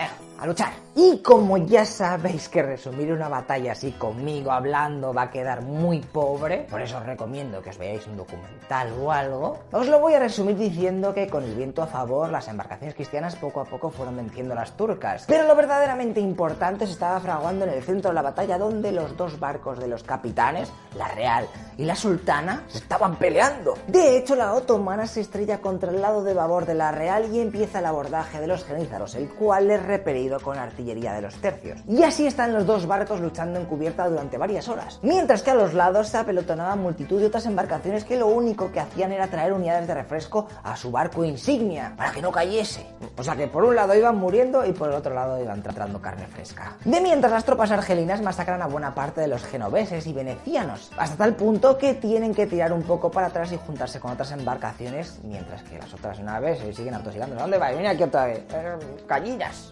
eh, 0.02 0.31
a 0.42 0.48
luchar. 0.48 0.74
Y 0.96 1.20
como 1.20 1.56
ya 1.58 1.86
sabéis 1.86 2.50
que 2.50 2.64
resumir 2.64 3.14
una 3.14 3.30
batalla 3.30 3.72
así 3.72 3.92
conmigo 3.92 4.52
hablando 4.52 5.14
va 5.14 5.24
a 5.24 5.32
quedar 5.32 5.62
muy 5.62 6.00
pobre, 6.00 6.66
por 6.70 6.82
eso 6.82 6.98
os 6.98 7.06
recomiendo 7.06 7.62
que 7.62 7.70
os 7.70 7.78
veáis 7.78 8.06
un 8.08 8.18
documental 8.18 8.92
o 9.00 9.12
algo, 9.12 9.60
os 9.72 9.88
lo 9.88 10.00
voy 10.00 10.16
a 10.16 10.20
resumir 10.20 10.58
diciendo 10.58 11.14
que 11.14 11.28
con 11.28 11.44
el 11.44 11.56
viento 11.56 11.82
a 11.84 11.88
favor 11.88 12.30
las 12.30 12.48
embarcaciones 12.48 12.96
cristianas 12.96 13.36
poco 13.36 13.62
a 13.62 13.66
poco 13.66 13.90
fueron 13.92 14.18
venciendo 14.18 14.54
a 14.54 14.56
las 14.56 14.76
turcas. 14.76 15.26
Pero 15.28 15.48
lo 15.48 15.56
verdaderamente 15.56 16.20
importante 16.20 16.88
se 16.88 16.94
estaba 16.94 17.20
fraguando 17.20 17.66
en 17.66 17.72
el 17.72 17.84
centro 17.84 18.10
de 18.10 18.16
la 18.16 18.24
batalla 18.24 18.58
donde 18.58 18.92
los 18.92 19.16
dos 19.16 19.40
barcos 19.40 19.80
de 19.80 19.88
los 19.88 20.04
capitanes, 20.04 20.74
la 20.98 21.08
Real 21.10 21.48
y 21.78 21.86
la 21.86 21.96
Sultana, 21.96 22.64
se 22.68 22.80
estaban 22.80 23.16
peleando. 23.16 23.76
De 23.88 24.18
hecho, 24.18 24.36
la 24.36 24.54
otomana 24.54 25.06
se 25.06 25.22
estrella 25.22 25.62
contra 25.62 25.92
el 25.92 26.02
lado 26.02 26.24
de 26.24 26.34
babor 26.34 26.66
de 26.66 26.74
la 26.74 26.92
Real 26.92 27.34
y 27.34 27.40
empieza 27.40 27.80
el 27.80 27.86
abordaje 27.86 28.42
de 28.42 28.48
los 28.48 28.66
genízaros, 28.66 29.16
el 29.16 29.30
cual 29.30 29.70
es 29.70 29.82
repelido 29.84 30.31
con 30.40 30.58
artillería 30.58 31.14
de 31.14 31.22
los 31.22 31.36
tercios. 31.36 31.80
Y 31.88 32.04
así 32.04 32.28
están 32.28 32.54
los 32.54 32.66
dos 32.66 32.86
barcos 32.86 33.20
luchando 33.20 33.60
en 33.60 33.66
cubierta 33.66 34.08
durante 34.08 34.38
varias 34.38 34.68
horas. 34.68 35.00
Mientras 35.02 35.44
que 35.44 35.52
a 35.52 35.56
los 35.56 35.74
lados 35.74 36.08
se 36.10 36.18
apelotonaba 36.18 36.76
multitud 36.76 37.20
de 37.20 37.28
otras 37.28 37.46
embarcaciones 37.46 38.04
que 38.04 38.18
lo 38.18 38.28
único 38.28 38.72
que 38.72 38.80
hacían 38.80 39.12
era 39.12 39.28
traer 39.28 39.54
unidades 39.54 39.88
de 39.88 39.94
refresco 39.94 40.48
a 40.64 40.76
su 40.76 40.92
barco 40.92 41.24
insignia 41.24 41.94
para 41.98 42.12
que 42.12 42.22
no 42.22 42.32
cayese. 42.32 42.86
O 43.18 43.24
sea 43.24 43.36
que 43.36 43.48
por 43.48 43.64
un 43.64 43.76
lado 43.76 43.96
iban 43.96 44.18
muriendo 44.18 44.66
y 44.66 44.72
por 44.72 44.90
el 44.90 44.96
otro 44.96 45.14
lado 45.14 45.42
iban 45.42 45.62
tratando 45.62 46.02
carne 46.02 46.28
fresca. 46.28 46.78
De 46.86 47.02
mientras 47.02 47.32
las 47.32 47.46
tropas 47.46 47.72
argelinas 47.72 48.22
masacran 48.22 48.62
a 48.62 48.68
buena 48.68 48.94
parte 48.94 49.22
de 49.22 49.28
los 49.28 49.44
genoveses 49.44 50.08
y 50.08 50.14
venecianos, 50.14 50.92
hasta 50.98 51.18
tal 51.18 51.36
punto 51.36 51.78
que 51.78 51.94
tienen 51.96 52.34
que 52.34 52.48
tirar 52.48 52.74
un 52.74 52.84
poco 52.84 53.12
para 53.12 53.28
atrás 53.28 53.52
y 53.52 53.58
juntarse 53.58 54.00
con 54.00 54.12
otras 54.12 54.32
embarcaciones, 54.32 55.20
mientras 55.24 55.64
que 55.64 55.78
las 55.78 55.94
otras 55.94 56.20
naves 56.20 56.60
se 56.60 56.74
siguen 56.74 56.94
atosigando. 56.94 57.36
¿Dónde 57.36 57.58
vais? 57.58 57.78
Mira 57.78 57.92
aquí 57.92 58.04
otra 58.04 58.26
vez. 58.26 58.44
Eh. 58.54 58.78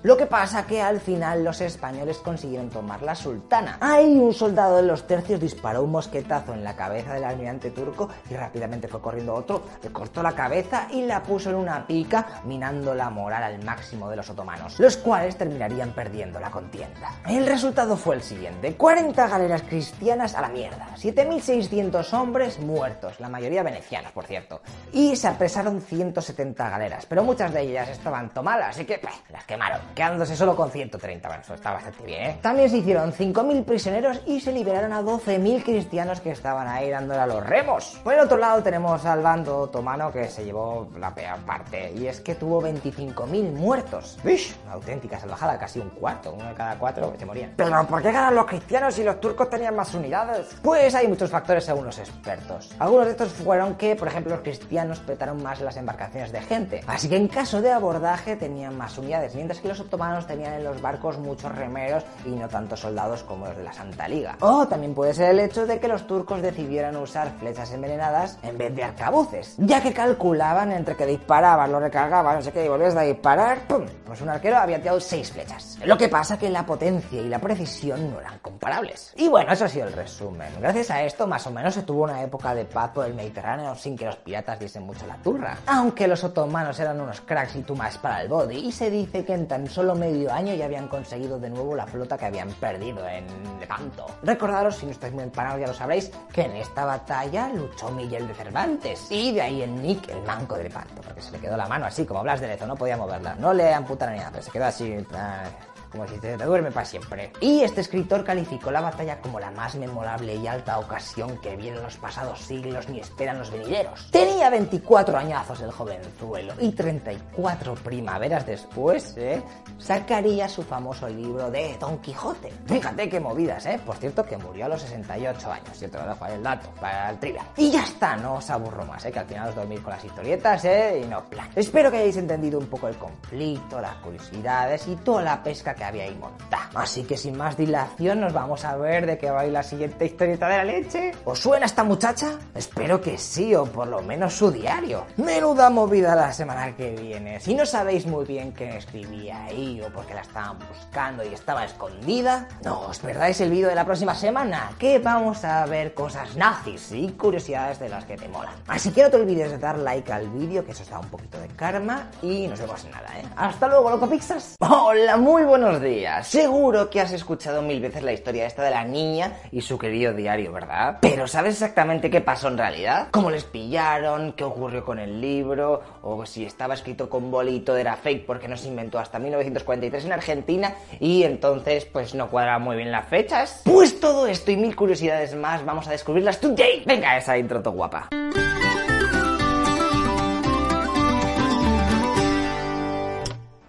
Lo 0.03 0.17
que 0.17 0.25
pasa 0.25 0.48
que 0.49 0.81
al 0.81 0.99
final 0.99 1.43
los 1.43 1.61
españoles 1.61 2.17
consiguieron 2.17 2.69
tomar 2.69 3.03
la 3.03 3.13
sultana. 3.13 3.77
Ahí 3.79 4.17
un 4.17 4.33
soldado 4.33 4.77
de 4.77 4.83
los 4.83 5.05
tercios 5.05 5.39
disparó 5.39 5.83
un 5.83 5.91
mosquetazo 5.91 6.53
en 6.53 6.63
la 6.63 6.75
cabeza 6.75 7.13
del 7.13 7.23
almirante 7.23 7.69
turco 7.69 8.09
y 8.29 8.33
rápidamente 8.33 8.87
fue 8.87 8.99
corriendo 8.99 9.35
otro, 9.35 9.63
le 9.83 9.91
cortó 9.91 10.23
la 10.23 10.33
cabeza 10.33 10.87
y 10.91 11.05
la 11.05 11.21
puso 11.21 11.51
en 11.51 11.55
una 11.55 11.85
pica, 11.85 12.41
minando 12.45 12.95
la 12.95 13.09
moral 13.11 13.43
al 13.43 13.63
máximo 13.63 14.09
de 14.09 14.15
los 14.15 14.29
otomanos, 14.29 14.79
los 14.79 14.97
cuales 14.97 15.37
terminarían 15.37 15.91
perdiendo 15.91 16.39
la 16.39 16.49
contienda. 16.49 17.11
El 17.27 17.45
resultado 17.45 17.95
fue 17.95 18.15
el 18.15 18.23
siguiente: 18.23 18.75
40 18.75 19.27
galeras 19.27 19.61
cristianas 19.61 20.33
a 20.33 20.41
la 20.41 20.49
mierda, 20.49 20.87
7.600 20.95 22.11
hombres 22.13 22.59
muertos, 22.59 23.19
la 23.19 23.29
mayoría 23.29 23.61
venecianos, 23.61 24.11
por 24.11 24.25
cierto, 24.25 24.61
y 24.91 25.15
se 25.15 25.27
apresaron 25.27 25.79
170 25.79 26.69
galeras, 26.69 27.05
pero 27.05 27.23
muchas 27.23 27.53
de 27.53 27.61
ellas 27.61 27.89
estaban 27.89 28.33
tomadas, 28.33 28.69
así 28.69 28.85
que 28.85 28.99
las 29.31 29.45
quemaron, 29.45 29.81
quedándose 29.93 30.38
solo 30.39 30.55
con 30.55 30.71
130. 30.71 31.27
Bueno, 31.27 31.43
eso 31.43 31.53
está 31.53 31.73
bastante 31.73 32.03
bien, 32.03 32.23
¿eh? 32.23 32.39
También 32.41 32.69
se 32.69 32.77
hicieron 32.77 33.11
5.000 33.11 33.65
prisioneros 33.65 34.21
y 34.25 34.39
se 34.39 34.51
liberaron 34.51 34.93
a 34.93 35.01
12.000 35.01 35.63
cristianos 35.63 36.21
que 36.21 36.31
estaban 36.31 36.67
ahí 36.67 36.89
dándole 36.89 37.19
a 37.19 37.27
los 37.27 37.45
remos. 37.45 37.99
Por 38.03 38.13
el 38.13 38.21
otro 38.21 38.37
lado 38.37 38.63
tenemos 38.63 39.05
al 39.05 39.21
bando 39.21 39.59
otomano 39.59 40.11
que 40.11 40.27
se 40.29 40.45
llevó 40.45 40.89
la 40.97 41.13
peor 41.13 41.39
parte, 41.39 41.91
y 41.93 42.07
es 42.07 42.21
que 42.21 42.35
tuvo 42.35 42.61
25.000 42.61 43.51
muertos. 43.51 44.17
¡Uish! 44.23 44.55
Una 44.63 44.75
auténtica 44.75 45.19
salvajada, 45.19 45.59
casi 45.59 45.79
un 45.79 45.89
cuarto, 45.89 46.33
uno 46.33 46.47
de 46.47 46.53
cada 46.53 46.77
cuatro 46.79 47.13
se 47.19 47.25
morían. 47.25 47.53
Pero 47.57 47.85
¿por 47.85 48.01
qué 48.01 48.11
ganan 48.11 48.35
los 48.35 48.45
cristianos 48.45 48.95
si 48.95 49.03
los 49.03 49.19
turcos 49.19 49.49
tenían 49.49 49.75
más 49.75 49.93
unidades? 49.93 50.55
Pues 50.61 50.95
hay 50.95 51.07
muchos 51.09 51.29
factores 51.29 51.65
según 51.65 51.85
los 51.85 51.99
expertos. 51.99 52.73
Algunos 52.79 53.07
de 53.07 53.11
estos 53.11 53.33
fueron 53.33 53.75
que, 53.75 53.97
por 53.97 54.07
ejemplo, 54.07 54.35
los 54.35 54.41
cristianos 54.41 54.99
petaron 54.99 55.43
más 55.43 55.59
las 55.59 55.75
embarcaciones 55.75 56.31
de 56.31 56.41
gente. 56.41 56.81
Así 56.87 57.09
que 57.09 57.17
en 57.17 57.27
caso 57.27 57.61
de 57.61 57.73
abordaje 57.73 58.37
tenían 58.37 58.77
más 58.77 58.97
unidades, 58.97 59.35
mientras 59.35 59.59
que 59.59 59.67
los 59.67 59.81
otomanos 59.81 60.28
tenían 60.29 60.53
en 60.53 60.63
los 60.63 60.79
barcos 60.81 61.17
muchos 61.17 61.53
remeros 61.53 62.03
y 62.23 62.29
no 62.29 62.47
tantos 62.47 62.81
soldados 62.81 63.23
como 63.23 63.47
los 63.47 63.57
de 63.57 63.63
la 63.63 63.73
Santa 63.73 64.07
Liga. 64.07 64.37
O 64.41 64.67
también 64.67 64.93
puede 64.93 65.13
ser 65.13 65.31
el 65.31 65.39
hecho 65.39 65.65
de 65.65 65.79
que 65.79 65.87
los 65.87 66.05
turcos 66.05 66.41
decidieran 66.41 66.95
usar 66.97 67.31
flechas 67.39 67.73
envenenadas 67.73 68.37
en 68.43 68.57
vez 68.57 68.75
de 68.75 68.83
arcabuces, 68.83 69.55
ya 69.57 69.81
que 69.81 69.91
calculaban 69.91 70.71
entre 70.71 70.95
que 70.95 71.07
disparabas, 71.07 71.69
lo 71.69 71.79
recargabas, 71.79 72.35
no 72.35 72.41
sé 72.43 72.51
qué, 72.51 72.65
y 72.65 72.69
volvías 72.69 72.95
a 72.95 73.01
disparar, 73.01 73.67
¡pum! 73.67 73.85
Pues 74.05 74.21
un 74.21 74.29
arquero 74.29 74.57
había 74.57 74.79
tirado 74.79 74.99
seis 74.99 75.31
flechas. 75.31 75.79
Lo 75.83 75.97
que 75.97 76.09
pasa 76.09 76.37
que 76.37 76.49
la 76.49 76.65
potencia 76.65 77.19
y 77.19 77.27
la 77.27 77.39
precisión 77.39 78.11
no 78.11 78.19
eran 78.19 78.37
comparables. 78.39 79.13
Y 79.17 79.27
bueno, 79.27 79.51
eso 79.51 79.65
ha 79.65 79.69
sido 79.69 79.87
el 79.87 79.93
resumen. 79.93 80.49
Gracias 80.59 80.91
a 80.91 81.03
esto, 81.03 81.25
más 81.25 81.45
o 81.47 81.51
menos 81.51 81.73
se 81.73 81.81
tuvo 81.81 82.03
una 82.03 82.21
época 82.21 82.53
de 82.53 82.65
paz 82.65 82.91
por 82.91 83.05
el 83.05 83.15
Mediterráneo 83.15 83.73
sin 83.75 83.97
que 83.97 84.05
los 84.05 84.17
piratas 84.17 84.59
diesen 84.59 84.83
mucho 84.83 85.07
la 85.07 85.15
turra. 85.17 85.57
Aunque 85.65 86.07
los 86.07 86.23
otomanos 86.23 86.79
eran 86.79 87.01
unos 87.01 87.21
cracks 87.21 87.55
y 87.55 87.63
tú 87.63 87.75
más 87.75 87.97
para 87.97 88.21
el 88.21 88.27
body, 88.27 88.57
y 88.57 88.71
se 88.71 88.91
dice 88.91 89.25
que 89.25 89.33
en 89.33 89.47
tan 89.47 89.67
solo 89.67 89.95
medio 89.95 90.08
año 90.29 90.53
ya 90.53 90.65
habían 90.65 90.87
conseguido 90.87 91.39
de 91.39 91.49
nuevo 91.49 91.75
la 91.75 91.85
flota 91.87 92.17
que 92.17 92.25
habían 92.25 92.49
perdido 92.53 93.07
en 93.07 93.25
Lepanto. 93.59 94.05
Recordaros, 94.23 94.75
si 94.75 94.85
no 94.85 94.91
estáis 94.91 95.13
muy 95.13 95.23
empanados 95.23 95.59
ya 95.59 95.67
lo 95.67 95.73
sabréis, 95.73 96.11
que 96.31 96.41
en 96.41 96.55
esta 96.55 96.85
batalla 96.85 97.49
luchó 97.49 97.89
Miguel 97.91 98.27
de 98.27 98.33
Cervantes. 98.33 99.07
Y 99.09 99.33
de 99.33 99.41
ahí 99.41 99.61
el 99.61 99.81
nick, 99.81 100.09
el 100.09 100.21
manco 100.23 100.55
de 100.55 100.63
Lepanto, 100.63 101.01
porque 101.03 101.21
se 101.21 101.31
le 101.31 101.39
quedó 101.39 101.57
la 101.57 101.67
mano 101.67 101.85
así, 101.85 102.05
como 102.05 102.23
Blas 102.23 102.41
de 102.41 102.47
Lezo, 102.47 102.65
no 102.65 102.75
podía 102.75 102.97
moverla. 102.97 103.35
No 103.35 103.53
le 103.53 103.73
amputaron 103.73 104.13
ni 104.13 104.19
nada, 104.19 104.31
pero 104.31 104.43
se 104.43 104.51
quedó 104.51 104.65
así. 104.65 104.93
ay, 105.13 105.49
como 105.91 106.07
si 106.07 106.17
te, 106.19 106.37
duerme 106.37 106.71
para 106.71 106.85
siempre. 106.85 107.31
Y 107.41 107.61
este 107.61 107.81
escritor 107.81 108.23
calificó 108.23 108.71
la 108.71 108.81
batalla 108.81 109.19
como 109.19 109.39
la 109.39 109.51
más 109.51 109.75
memorable 109.75 110.35
y 110.35 110.47
alta 110.47 110.79
ocasión 110.79 111.37
que 111.39 111.55
vieron 111.55 111.83
los 111.83 111.97
pasados 111.97 112.39
siglos 112.41 112.87
ni 112.89 112.99
esperan 112.99 113.39
los 113.39 113.51
venideros. 113.51 114.09
Tenía 114.11 114.49
24 114.49 115.17
añazos 115.17 115.61
el 115.61 115.71
jovenzuelo 115.71 116.53
y 116.59 116.71
34 116.71 117.75
primaveras 117.75 118.45
después, 118.45 119.15
¿eh? 119.17 119.41
sacaría 119.77 120.47
su 120.47 120.63
famoso 120.63 121.07
libro 121.07 121.49
de 121.49 121.77
Don 121.79 121.99
Quijote. 121.99 122.51
Fíjate 122.65 123.09
qué 123.09 123.19
movidas, 123.19 123.65
¿eh? 123.65 123.79
Por 123.85 123.95
cierto, 123.97 124.23
que 124.23 124.37
murió 124.37 124.65
a 124.65 124.69
los 124.69 124.81
68 124.81 125.51
años. 125.51 125.79
Yo 125.79 125.89
te 125.89 125.97
lo 125.97 126.07
dejo 126.07 126.25
ahí 126.25 126.33
el 126.33 126.43
dato 126.43 126.69
para 126.79 127.09
el 127.09 127.19
trivia. 127.19 127.45
Y 127.57 127.71
ya 127.71 127.83
está, 127.83 128.15
no 128.17 128.35
os 128.35 128.49
aburro 128.49 128.85
más, 128.85 129.05
¿eh? 129.05 129.11
Que 129.11 129.19
al 129.19 129.25
final 129.25 129.49
os 129.49 129.55
dormir 129.55 129.81
con 129.81 129.93
las 129.93 130.03
historietas, 130.03 130.65
¿eh? 130.65 131.01
Y 131.03 131.07
no 131.07 131.23
plan. 131.25 131.49
Espero 131.55 131.89
que 131.89 131.97
hayáis 131.97 132.17
entendido 132.17 132.59
un 132.59 132.67
poco 132.67 132.87
el 132.87 132.97
conflicto, 132.97 133.79
las 133.81 133.95
curiosidades 133.95 134.87
y 134.87 134.95
toda 134.97 135.21
la 135.21 135.43
pesca 135.43 135.73
que 135.79 135.85
había 135.85 136.03
ahí 136.03 136.15
montada. 136.19 136.69
Así 136.75 137.03
que 137.03 137.15
sin 137.15 137.37
más 137.37 137.55
dilación 137.57 138.19
nos 138.19 138.33
vamos 138.33 138.65
a 138.65 138.75
ver 138.75 139.05
de 139.05 139.17
qué 139.17 139.31
va 139.31 139.45
la 139.45 139.63
siguiente 139.63 140.05
historieta 140.05 140.47
de 140.49 140.57
la 140.57 140.63
leche. 140.65 141.11
¿Os 141.23 141.39
suena 141.39 141.65
esta 141.65 141.83
muchacha? 141.85 142.37
Espero 142.53 142.99
que 142.99 143.17
sí, 143.17 143.55
o 143.55 143.65
por 143.65 143.87
lo 143.87 144.01
menos 144.01 144.33
su 144.33 144.51
diario. 144.51 145.05
Menuda 145.15 145.69
movida 145.69 146.15
la 146.15 146.33
semana 146.33 146.75
que 146.75 146.91
viene. 146.91 147.39
Si 147.39 147.55
no 147.55 147.65
sabéis 147.65 148.05
muy 148.05 148.25
bien 148.25 148.51
qué 148.53 148.77
escribía 148.77 149.45
ahí 149.45 149.81
o 149.81 149.91
por 149.91 150.05
qué 150.05 150.13
la 150.13 150.21
estaban 150.21 150.59
buscando 150.59 151.23
y 151.23 151.33
estaba 151.33 151.63
escondida, 151.63 152.47
no 152.63 152.81
os 152.81 152.99
perdáis 152.99 153.39
el 153.39 153.49
vídeo 153.49 153.69
de 153.69 153.75
la 153.75 153.85
próxima 153.85 154.13
semana, 154.13 154.71
que 154.77 154.99
vamos 154.99 155.45
a 155.45 155.65
ver 155.65 155.93
cosas 155.93 156.35
nazis 156.35 156.91
y 156.91 157.07
curiosidades 157.13 157.79
de 157.79 157.87
las 157.87 158.03
que 158.03 158.17
te 158.17 158.27
molan. 158.27 158.53
Así 158.67 158.91
que 158.91 159.03
no 159.03 159.09
te 159.09 159.15
olvides 159.15 159.51
de 159.51 159.57
dar 159.57 159.77
like 159.79 160.11
al 160.11 160.27
vídeo, 160.29 160.65
que 160.65 160.73
eso 160.73 160.83
os 160.83 160.89
da 160.89 160.99
un 160.99 161.07
poquito 161.07 161.39
de 161.39 161.47
karma, 161.47 162.09
y 162.21 162.47
nos 162.47 162.59
vemos 162.59 162.83
en 162.83 162.91
nada, 162.91 163.07
¿eh? 163.17 163.23
Hasta 163.37 163.67
luego, 163.69 163.89
loco 163.89 164.09
Pixas. 164.09 164.55
Hola, 164.59 165.15
muy 165.15 165.43
buenos 165.43 165.68
días. 165.77 166.27
Seguro 166.27 166.89
que 166.89 166.99
has 166.99 167.11
escuchado 167.11 167.61
mil 167.61 167.79
veces 167.79 168.01
la 168.01 168.11
historia 168.11 168.47
esta 168.47 168.63
de 168.63 168.71
la 168.71 168.83
niña 168.83 169.33
y 169.51 169.61
su 169.61 169.77
querido 169.77 170.13
diario, 170.13 170.51
¿verdad? 170.51 170.97
Pero 171.01 171.27
¿sabes 171.27 171.53
exactamente 171.53 172.09
qué 172.09 172.21
pasó 172.21 172.47
en 172.47 172.57
realidad? 172.57 173.09
¿Cómo 173.11 173.29
les 173.29 173.43
pillaron? 173.43 174.33
¿Qué 174.33 174.43
ocurrió 174.43 174.83
con 174.83 174.97
el 174.97 175.21
libro? 175.21 175.81
¿O 176.01 176.25
si 176.25 176.45
estaba 176.45 176.73
escrito 176.73 177.09
con 177.09 177.29
bolito 177.29 177.77
era 177.77 177.95
fake 177.95 178.25
porque 178.25 178.47
no 178.47 178.57
se 178.57 178.67
inventó 178.67 178.97
hasta 178.97 179.19
1943 179.19 180.05
en 180.05 180.11
Argentina 180.11 180.73
y 180.99 181.23
entonces 181.23 181.85
pues 181.85 182.15
no 182.15 182.29
cuadra 182.29 182.57
muy 182.57 182.75
bien 182.75 182.91
las 182.91 183.07
fechas? 183.07 183.61
Pues 183.65 183.99
todo 183.99 184.25
esto 184.25 184.51
y 184.51 184.57
mil 184.57 184.75
curiosidades 184.75 185.35
más 185.35 185.63
vamos 185.63 185.87
a 185.87 185.91
descubrirlas 185.91 186.39
today. 186.39 186.83
Venga, 186.85 187.17
esa 187.17 187.37
intro 187.37 187.61
to 187.61 187.71
guapa. 187.71 188.09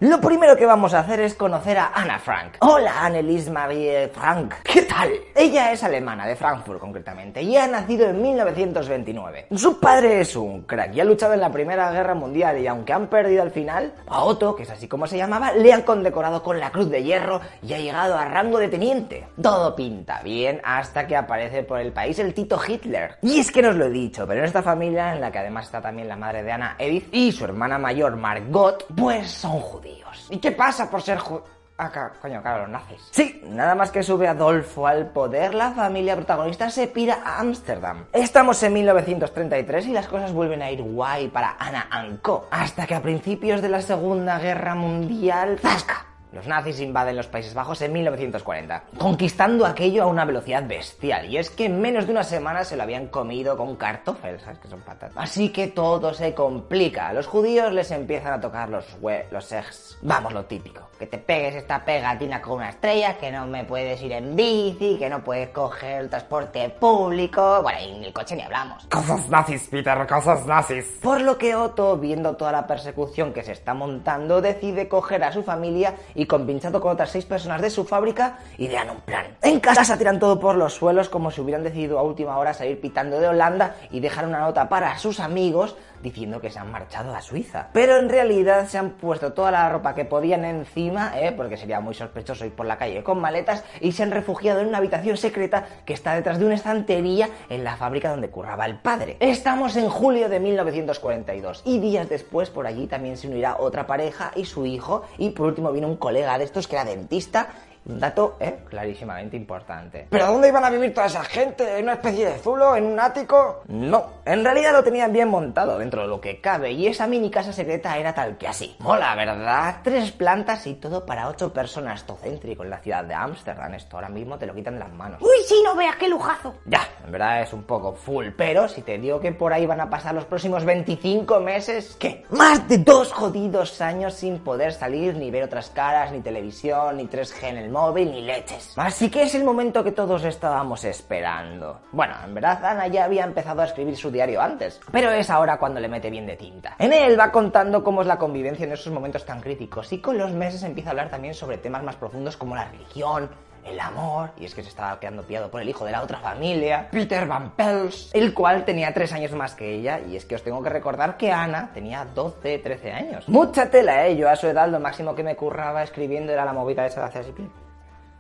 Lo 0.01 0.19
primero 0.19 0.57
que 0.57 0.65
vamos 0.65 0.95
a 0.95 1.01
hacer 1.01 1.21
es 1.21 1.35
conocer 1.35 1.77
a 1.77 1.93
Anna 1.95 2.19
Frank. 2.19 2.55
Hola, 2.61 3.05
Annelies 3.05 3.51
Marie 3.51 4.09
Frank. 4.09 4.55
¿Qué 4.63 4.81
tal? 4.81 5.11
Ella 5.35 5.73
es 5.73 5.85
alemana, 5.85 6.27
de 6.27 6.37
Frankfurt 6.37 6.81
concretamente, 6.81 7.43
y 7.43 7.55
ha 7.59 7.67
nacido 7.67 8.09
en 8.09 8.23
1929. 8.23 9.49
Su 9.55 9.79
padre 9.79 10.23
es 10.23 10.35
un 10.37 10.63
crack 10.63 10.95
y 10.95 11.01
ha 11.01 11.05
luchado 11.05 11.35
en 11.35 11.41
la 11.41 11.53
Primera 11.53 11.93
Guerra 11.93 12.15
Mundial 12.15 12.57
y 12.59 12.67
aunque 12.67 12.95
han 12.95 13.09
perdido 13.09 13.43
al 13.43 13.51
final, 13.51 13.93
a 14.07 14.25
Otto, 14.25 14.57
que 14.57 14.63
es 14.63 14.71
así 14.71 14.89
como 14.89 15.07
se 15.07 15.19
llamaba, 15.19 15.53
le 15.53 15.71
han 15.71 15.83
condecorado 15.83 16.43
con 16.43 16.59
la 16.59 16.71
Cruz 16.71 16.89
de 16.89 17.03
Hierro 17.03 17.43
y 17.63 17.75
ha 17.75 17.79
llegado 17.79 18.17
a 18.17 18.25
rango 18.25 18.59
de 18.59 18.69
teniente. 18.69 19.27
Todo 19.43 19.77
pinta 19.77 20.23
bien 20.23 20.63
hasta 20.65 21.07
que 21.07 21.15
aparece 21.15 21.63
por 21.63 21.79
el 21.79 21.93
país 21.93 22.19
el 22.19 22.33
Tito 22.33 22.59
Hitler. 22.67 23.17
Y 23.21 23.39
es 23.39 23.51
que 23.51 23.61
no 23.61 23.73
lo 23.73 23.85
he 23.85 23.91
dicho, 23.91 24.27
pero 24.27 24.41
en 24.41 24.47
esta 24.47 24.63
familia, 24.63 25.13
en 25.13 25.21
la 25.21 25.31
que 25.31 25.41
además 25.41 25.67
está 25.67 25.83
también 25.83 26.09
la 26.09 26.17
madre 26.17 26.43
de 26.43 26.53
Anna, 26.53 26.77
Edith, 26.79 27.09
y 27.13 27.33
su 27.33 27.45
hermana 27.45 27.77
mayor, 27.77 28.17
Margot, 28.17 28.87
pues 28.97 29.31
son 29.31 29.61
judíos. 29.61 29.90
¿Y 30.31 30.39
qué 30.39 30.53
pasa 30.53 30.91
por 30.91 31.03
ser 31.03 31.19
judíos? 31.19 31.49
Ah, 31.83 32.13
coño, 32.21 32.43
claro, 32.43 32.65
los 32.65 32.69
nazis. 32.69 33.09
Sí, 33.11 33.41
nada 33.47 33.75
más 33.75 33.91
que 33.91 34.03
sube 34.03 34.29
Adolfo 34.29 34.87
al 34.87 35.07
poder, 35.07 35.55
la 35.55 35.71
familia 35.71 36.15
protagonista 36.15 36.69
se 36.69 36.89
pira 36.89 37.23
a 37.25 37.41
Ámsterdam. 37.41 38.05
Estamos 38.13 38.63
en 38.63 38.75
1933 38.75 39.87
y 39.87 39.93
las 39.93 40.07
cosas 40.07 40.31
vuelven 40.35 40.61
a 40.61 40.71
ir 40.71 40.83
guay 40.83 41.29
para 41.29 41.57
Ana 41.59 41.89
Anco. 41.91 42.49
Hasta 42.51 42.87
que 42.87 42.95
a 42.95 43.01
principios 43.01 43.63
de 43.63 43.71
la 43.71 43.81
Segunda 43.81 44.39
Guerra 44.39 44.75
Mundial... 44.75 45.59
¡Zasca! 45.59 46.10
Los 46.33 46.47
nazis 46.47 46.81
invaden 46.81 47.17
los 47.17 47.27
Países 47.27 47.55
Bajos 47.55 47.83
en 47.83 47.93
1940, 47.93 48.85
conquistando 48.99 49.67
aquello 49.67 50.05
a 50.05 50.07
una 50.07 50.25
velocidad 50.25 50.65
bestial. 50.67 51.29
Y 51.29 51.39
es 51.39 51.51
que 51.51 51.65
en 51.65 51.81
menos 51.81 52.07
de 52.07 52.13
una 52.13 52.23
semana 52.23 52.63
se 52.63 52.77
lo 52.77 52.85
habían 52.85 53.09
comido 53.09 53.57
con 53.57 53.75
kartoffel, 53.75 54.39
¿sabes 54.39 54.61
que 54.61 54.69
son 54.69 54.81
patatas? 54.81 55.17
Así 55.17 55.49
que 55.49 55.67
todo 55.67 56.15
se 56.15 56.33
complica. 56.33 57.09
A 57.09 57.13
los 57.13 57.27
judíos 57.27 57.73
les 57.73 57.91
empiezan 57.91 58.35
a 58.35 58.41
tocar 58.41 58.69
los 58.69 58.87
hue 59.01 59.27
los 59.33 59.51
ex. 59.51 59.99
Vamos, 60.03 60.33
lo 60.33 60.45
típico. 60.45 60.89
Que 60.99 61.07
te 61.07 61.19
pegues 61.19 61.57
esta 61.57 61.85
pegatina 61.85 62.41
con 62.41 62.59
una 62.59 62.71
estrella, 62.71 63.17
que 63.19 63.33
no 63.33 63.47
me 63.47 63.65
puedes 63.65 64.01
ir 64.03 64.13
en 64.13 64.37
bici, 64.37 64.99
que 64.99 65.09
no 65.09 65.25
puedes 65.25 65.49
coger 65.51 66.03
el 66.03 66.11
transporte 66.11 66.71
público. 66.71 67.61
Bueno, 67.63 67.81
y 67.81 67.97
en 67.97 68.05
el 68.05 68.13
coche 68.13 68.37
ni 68.37 68.43
hablamos. 68.43 68.87
Cosas 68.87 69.29
nazis, 69.29 69.67
Peter, 69.69 70.07
cosas 70.07 70.47
nazis. 70.47 70.85
Por 71.03 71.21
lo 71.23 71.37
que 71.37 71.57
Otto, 71.57 71.97
viendo 71.97 72.37
toda 72.37 72.53
la 72.53 72.67
persecución 72.67 73.33
que 73.33 73.43
se 73.43 73.53
está 73.53 73.75
montando, 73.75 74.41
decide 74.41 74.89
coger 74.89 75.25
a 75.25 75.33
su 75.33 75.43
familia 75.43 75.97
y 76.15 76.20
compinchado 76.27 76.81
con 76.81 76.93
otras 76.93 77.11
seis 77.11 77.25
personas 77.25 77.63
de 77.63 77.71
su 77.71 77.85
fábrica, 77.85 78.39
idean 78.59 78.91
un 78.91 79.01
plan. 79.01 79.27
En 79.43 79.61
casa 79.61 79.97
tiran 79.97 80.19
todo 80.19 80.39
por 80.39 80.57
los 80.57 80.75
suelos 80.75 81.09
como 81.09 81.31
si 81.31 81.41
hubieran 81.41 81.63
decidido 81.63 81.99
a 81.99 82.03
última 82.03 82.39
hora 82.39 82.55
salir 82.55 82.81
pitando 82.81 83.21
de 83.21 83.29
Holanda 83.29 83.77
y 83.91 84.01
dejar 84.01 84.27
una 84.27 84.41
nota 84.41 84.69
para 84.69 84.99
sus 84.99 85.21
amigos 85.21 85.77
diciendo 86.03 86.41
que 86.41 86.51
se 86.51 86.59
han 86.59 86.71
marchado 86.71 87.15
a 87.15 87.21
Suiza. 87.21 87.69
Pero 87.73 87.99
en 87.99 88.09
realidad 88.09 88.67
se 88.69 88.79
han 88.79 88.91
puesto 88.91 89.33
toda 89.33 89.51
la 89.51 89.69
ropa 89.69 89.95
que 89.95 90.05
podían 90.05 90.45
encima, 90.45 91.13
¿eh? 91.21 91.33
porque 91.33 91.57
sería 91.57 91.81
muy 91.81 91.95
sospechoso 91.95 92.45
ir 92.45 92.53
por 92.53 92.67
la 92.67 92.79
calle 92.79 93.03
con 93.03 93.21
maletas, 93.21 93.65
y 93.81 93.93
se 93.93 94.03
han 94.03 94.11
refugiado 94.11 94.61
en 94.61 94.69
una 94.69 94.79
habitación 94.79 95.17
secreta 95.17 95.67
que 95.85 95.93
está 95.93 96.15
detrás 96.15 96.39
de 96.39 96.47
una 96.47 96.55
estantería 96.55 97.29
en 97.49 97.65
la 97.65 97.77
fábrica 97.77 98.11
donde 98.11 98.31
curraba 98.31 98.67
el 98.67 98.79
padre. 98.79 99.17
Estamos 99.21 99.77
en 99.77 99.89
julio 99.89 100.29
de 100.29 100.41
1942 100.41 101.63
y 101.65 101.79
días 101.81 102.09
después 102.09 102.51
por 102.51 102.67
allí 102.67 102.87
también 102.87 103.17
se 103.17 103.29
unirá 103.29 103.57
otra 103.59 103.87
pareja 103.87 104.33
y 104.35 104.45
su 104.45 104.67
hijo, 104.67 105.03
y 105.19 105.31
por 105.31 105.47
último 105.47 105.73
viene 105.73 105.87
un 105.87 105.97
colega 105.97 106.39
de 106.39 106.45
estos 106.45 106.67
que 106.67 106.77
era 106.77 106.85
dentista 106.85 107.49
un 107.87 107.99
dato, 107.99 108.37
¿eh? 108.41 108.59
Clarísimamente 108.69 109.37
importante. 109.37 110.07
¿Pero 110.11 110.27
dónde 110.27 110.49
iban 110.49 110.65
a 110.65 110.71
vivir 110.71 110.93
toda 110.95 111.07
esa 111.07 111.25
gente? 111.25 111.79
¿En 111.79 111.85
una 111.85 111.95
especie 111.95 112.27
de 112.27 112.39
zulo? 112.39 112.77
¿En 112.77 112.85
un 112.85 113.01
ático? 113.01 113.63
No, 113.69 114.21
en 114.25 114.45
realidad 114.45 114.73
lo 114.73 114.85
tenían 114.85 115.13
bien 115.13 115.29
montado 115.29 115.79
dentro 115.79 116.03
de 116.03 116.09
lo 116.09 116.21
que 116.21 116.41
cabe 116.41 116.73
y 116.73 116.87
esa 116.87 117.07
mini 117.07 117.31
casa 117.31 117.53
secreta 117.53 117.97
era 117.97 118.15
tal 118.15 118.37
que 118.37 118.49
así. 118.49 118.77
Mola, 118.81 119.15
¿verdad? 119.15 119.77
Tres 119.83 120.13
plantas 120.13 120.67
y 120.67 120.75
todo 120.75 121.07
para 121.07 121.29
ocho 121.29 121.53
personas, 121.53 122.05
tocéntrico 122.05 122.63
en 122.65 122.71
la 122.71 122.79
ciudad 122.79 123.05
de 123.05 123.15
Ámsterdam. 123.15 123.75
Esto 123.75 123.97
ahora 123.97 124.09
mismo 124.09 124.39
te 124.39 124.47
lo 124.47 124.55
quitan 124.55 124.75
de 124.75 124.81
las 124.81 124.93
manos. 124.93 125.21
Uy, 125.23 125.43
sí, 125.47 125.61
no 125.65 125.75
veas 125.75 125.97
qué 125.97 126.09
lujazo. 126.09 126.55
Ya, 126.67 126.87
en 127.05 127.13
verdad 127.13 127.43
es 127.43 127.53
un 127.53 127.65
poco 127.65 127.95
full, 127.95 128.29
pero 128.37 128.69
si 128.69 128.83
te 128.83 128.99
digo 128.99 129.21
que 129.21 129.33
por 129.33 129.53
ahí 129.53 129.67
van 129.67 129.81
a 129.81 129.91
pasar 129.91 130.15
los 130.15 130.27
próximos 130.27 130.65
25 130.65 131.41
meses, 131.41 131.97
¿qué? 131.99 132.25
Más 132.31 132.69
de 132.69 132.79
dos 132.79 133.13
jodidos 133.13 133.81
años 133.81 134.15
sin 134.15 134.39
poder 134.39 134.73
salir, 134.73 135.17
ni 135.17 135.31
ver 135.31 135.45
otras 135.45 135.71
caras, 135.71 136.13
ni 136.13 136.21
televisión, 136.21 136.97
ni 136.97 137.07
3G 137.07 137.49
en 137.49 137.57
el 137.57 137.71
móvil, 137.71 137.80
ni 137.89 138.23
leches. 138.23 138.75
Así 138.77 139.11
que 139.11 139.23
es 139.23 139.35
el 139.35 139.45
momento 139.45 139.83
que 139.83 139.93
todos 139.93 140.25
estábamos 140.25 140.85
esperando. 140.85 141.81
Bueno, 141.93 142.15
en 142.25 142.35
verdad 142.35 142.65
Ana 142.65 142.87
ya 142.87 143.05
había 143.05 143.25
empezado 143.25 143.63
a 143.63 143.65
escribir 143.65 143.97
su 143.97 144.11
diario 144.11 144.41
antes, 144.41 144.81
pero 144.93 145.11
es 145.11 145.31
ahora 145.31 145.59
cuando 145.59 145.81
le 145.81 145.89
mete 145.89 146.11
bien 146.11 146.27
de 146.27 146.37
tinta. 146.37 146.77
En 146.79 146.93
él 146.93 147.19
va 147.19 147.33
contando 147.33 147.83
cómo 147.83 148.03
es 148.03 148.07
la 148.07 148.19
convivencia 148.19 148.67
en 148.67 148.73
esos 148.73 148.93
momentos 148.93 149.25
tan 149.25 149.41
críticos 149.41 149.93
y 149.93 150.01
con 150.01 150.19
los 150.19 150.33
meses 150.33 150.63
empieza 150.63 150.91
a 150.91 150.93
hablar 150.93 151.11
también 151.11 151.35
sobre 151.35 151.59
temas 151.59 151.83
más 151.83 151.97
profundos 151.97 152.37
como 152.37 152.55
la 152.55 152.67
religión, 152.67 153.31
el 153.65 153.79
amor, 153.79 154.31
y 154.39 154.45
es 154.45 154.55
que 154.55 154.63
se 154.63 154.69
estaba 154.69 154.99
quedando 154.99 155.23
pillado 155.23 155.51
por 155.51 155.61
el 155.61 155.69
hijo 155.69 155.85
de 155.85 155.93
la 155.93 156.03
otra 156.03 156.19
familia, 156.19 156.89
Peter 156.91 157.27
Van 157.27 157.51
Pels, 157.51 158.11
el 158.15 158.33
cual 158.33 158.65
tenía 158.65 158.93
tres 158.93 159.13
años 159.13 159.33
más 159.33 159.55
que 159.55 159.75
ella, 159.75 160.01
y 160.01 160.17
es 160.17 160.25
que 160.25 160.35
os 160.35 160.43
tengo 160.43 160.63
que 160.63 160.71
recordar 160.71 161.17
que 161.17 161.31
Ana 161.31 161.71
tenía 161.73 162.05
12, 162.05 162.59
13 162.59 162.93
años. 162.93 163.29
Mucha 163.29 163.71
tela, 163.71 164.07
¿eh? 164.07 164.17
Yo 164.17 164.29
a 164.29 164.37
su 164.37 164.47
edad 164.47 164.69
lo 164.69 164.81
máximo 164.81 165.15
que 165.15 165.23
me 165.23 165.37
curraba 165.37 165.83
escribiendo 165.83 166.33
era 166.33 166.45
la 166.45 166.53
movida 166.53 166.87
esa 166.87 167.01
de 167.01 167.07
hacer 167.07 167.23
así. 167.23 167.35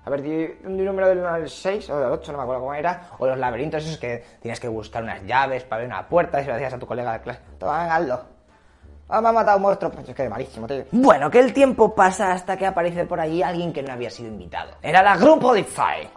A 0.04 0.10
ver, 0.10 0.56
un 0.65 0.84
número 0.84 1.08
del 1.08 1.18
1 1.18 1.28
al 1.28 1.49
6 1.49 1.90
o 1.90 2.00
del 2.00 2.10
8, 2.10 2.33
no 2.33 2.38
me 2.38 2.44
acuerdo 2.44 2.62
cómo 2.62 2.74
era, 2.74 3.10
o 3.18 3.26
los 3.26 3.38
laberintos 3.38 3.84
esos 3.84 3.99
que 3.99 4.24
tienes 4.40 4.58
que 4.58 4.68
buscar 4.68 5.02
unas 5.02 5.22
llaves 5.24 5.65
para 5.65 5.83
abrir 5.83 5.92
una 5.92 6.08
puerta 6.08 6.40
y 6.40 6.44
se 6.44 6.49
lo 6.49 6.54
decías 6.54 6.74
a 6.74 6.78
tu 6.78 6.86
colega 6.86 7.12
de 7.12 7.20
clase. 7.20 7.40
Toma, 7.58 7.94
hazlo. 7.94 8.29
Ah, 9.10 9.20
me 9.20 9.28
ha 9.28 9.32
matado 9.32 9.56
un 9.56 9.64
monstruo. 9.64 9.90
Pues 9.90 10.08
es 10.08 10.14
que 10.14 10.28
malísimo, 10.28 10.66
tío. 10.66 10.84
Bueno, 10.92 11.30
que 11.30 11.40
el 11.40 11.52
tiempo 11.52 11.94
pasa 11.94 12.32
hasta 12.32 12.56
que 12.56 12.66
aparece 12.66 13.04
por 13.04 13.20
allí 13.20 13.42
alguien 13.42 13.72
que 13.72 13.82
no 13.82 13.92
había 13.92 14.10
sido 14.10 14.28
invitado. 14.28 14.70
Era 14.82 15.02
la 15.02 15.16
Grupo 15.16 15.52
de 15.52 15.66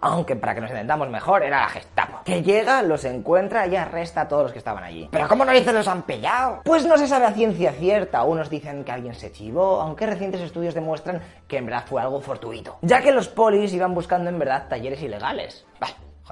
Aunque 0.02 0.36
para 0.36 0.54
que 0.56 0.62
nos 0.62 0.70
entendamos 0.70 1.10
mejor, 1.10 1.44
era 1.44 1.62
la 1.62 1.70
Gestapo. 1.70 2.20
Que 2.24 2.44
llega, 2.44 2.82
los 2.82 3.04
encuentra 3.06 3.66
y 3.68 3.76
arresta 3.76 4.22
a 4.22 4.28
todos 4.28 4.44
los 4.44 4.52
que 4.52 4.60
estaban 4.60 4.84
allí. 4.84 5.10
¿Pero 5.12 5.28
cómo 5.28 5.44
narices 5.44 5.74
los 5.74 5.88
han 5.88 6.04
pillado? 6.04 6.62
Pues 6.64 6.86
no 6.86 6.98
se 6.98 7.08
sabe 7.08 7.26
a 7.26 7.32
ciencia 7.32 7.72
cierta. 7.74 8.24
Unos 8.24 8.50
dicen 8.50 8.84
que 8.84 8.92
alguien 8.92 9.16
se 9.16 9.32
chivó, 9.32 9.82
aunque 9.82 10.06
recientes 10.06 10.42
estudios 10.42 10.74
demuestran 10.74 11.22
que 11.48 11.58
en 11.58 11.66
verdad 11.66 11.84
fue 11.88 12.02
algo 12.02 12.22
fortuito. 12.22 12.78
Ya 12.82 13.02
que 13.02 13.12
los 13.12 13.28
polis 13.28 13.74
iban 13.74 13.94
buscando 13.94 14.30
en 14.30 14.40
verdad 14.40 14.68
talleres 14.70 15.02
ilegales. 15.02 15.66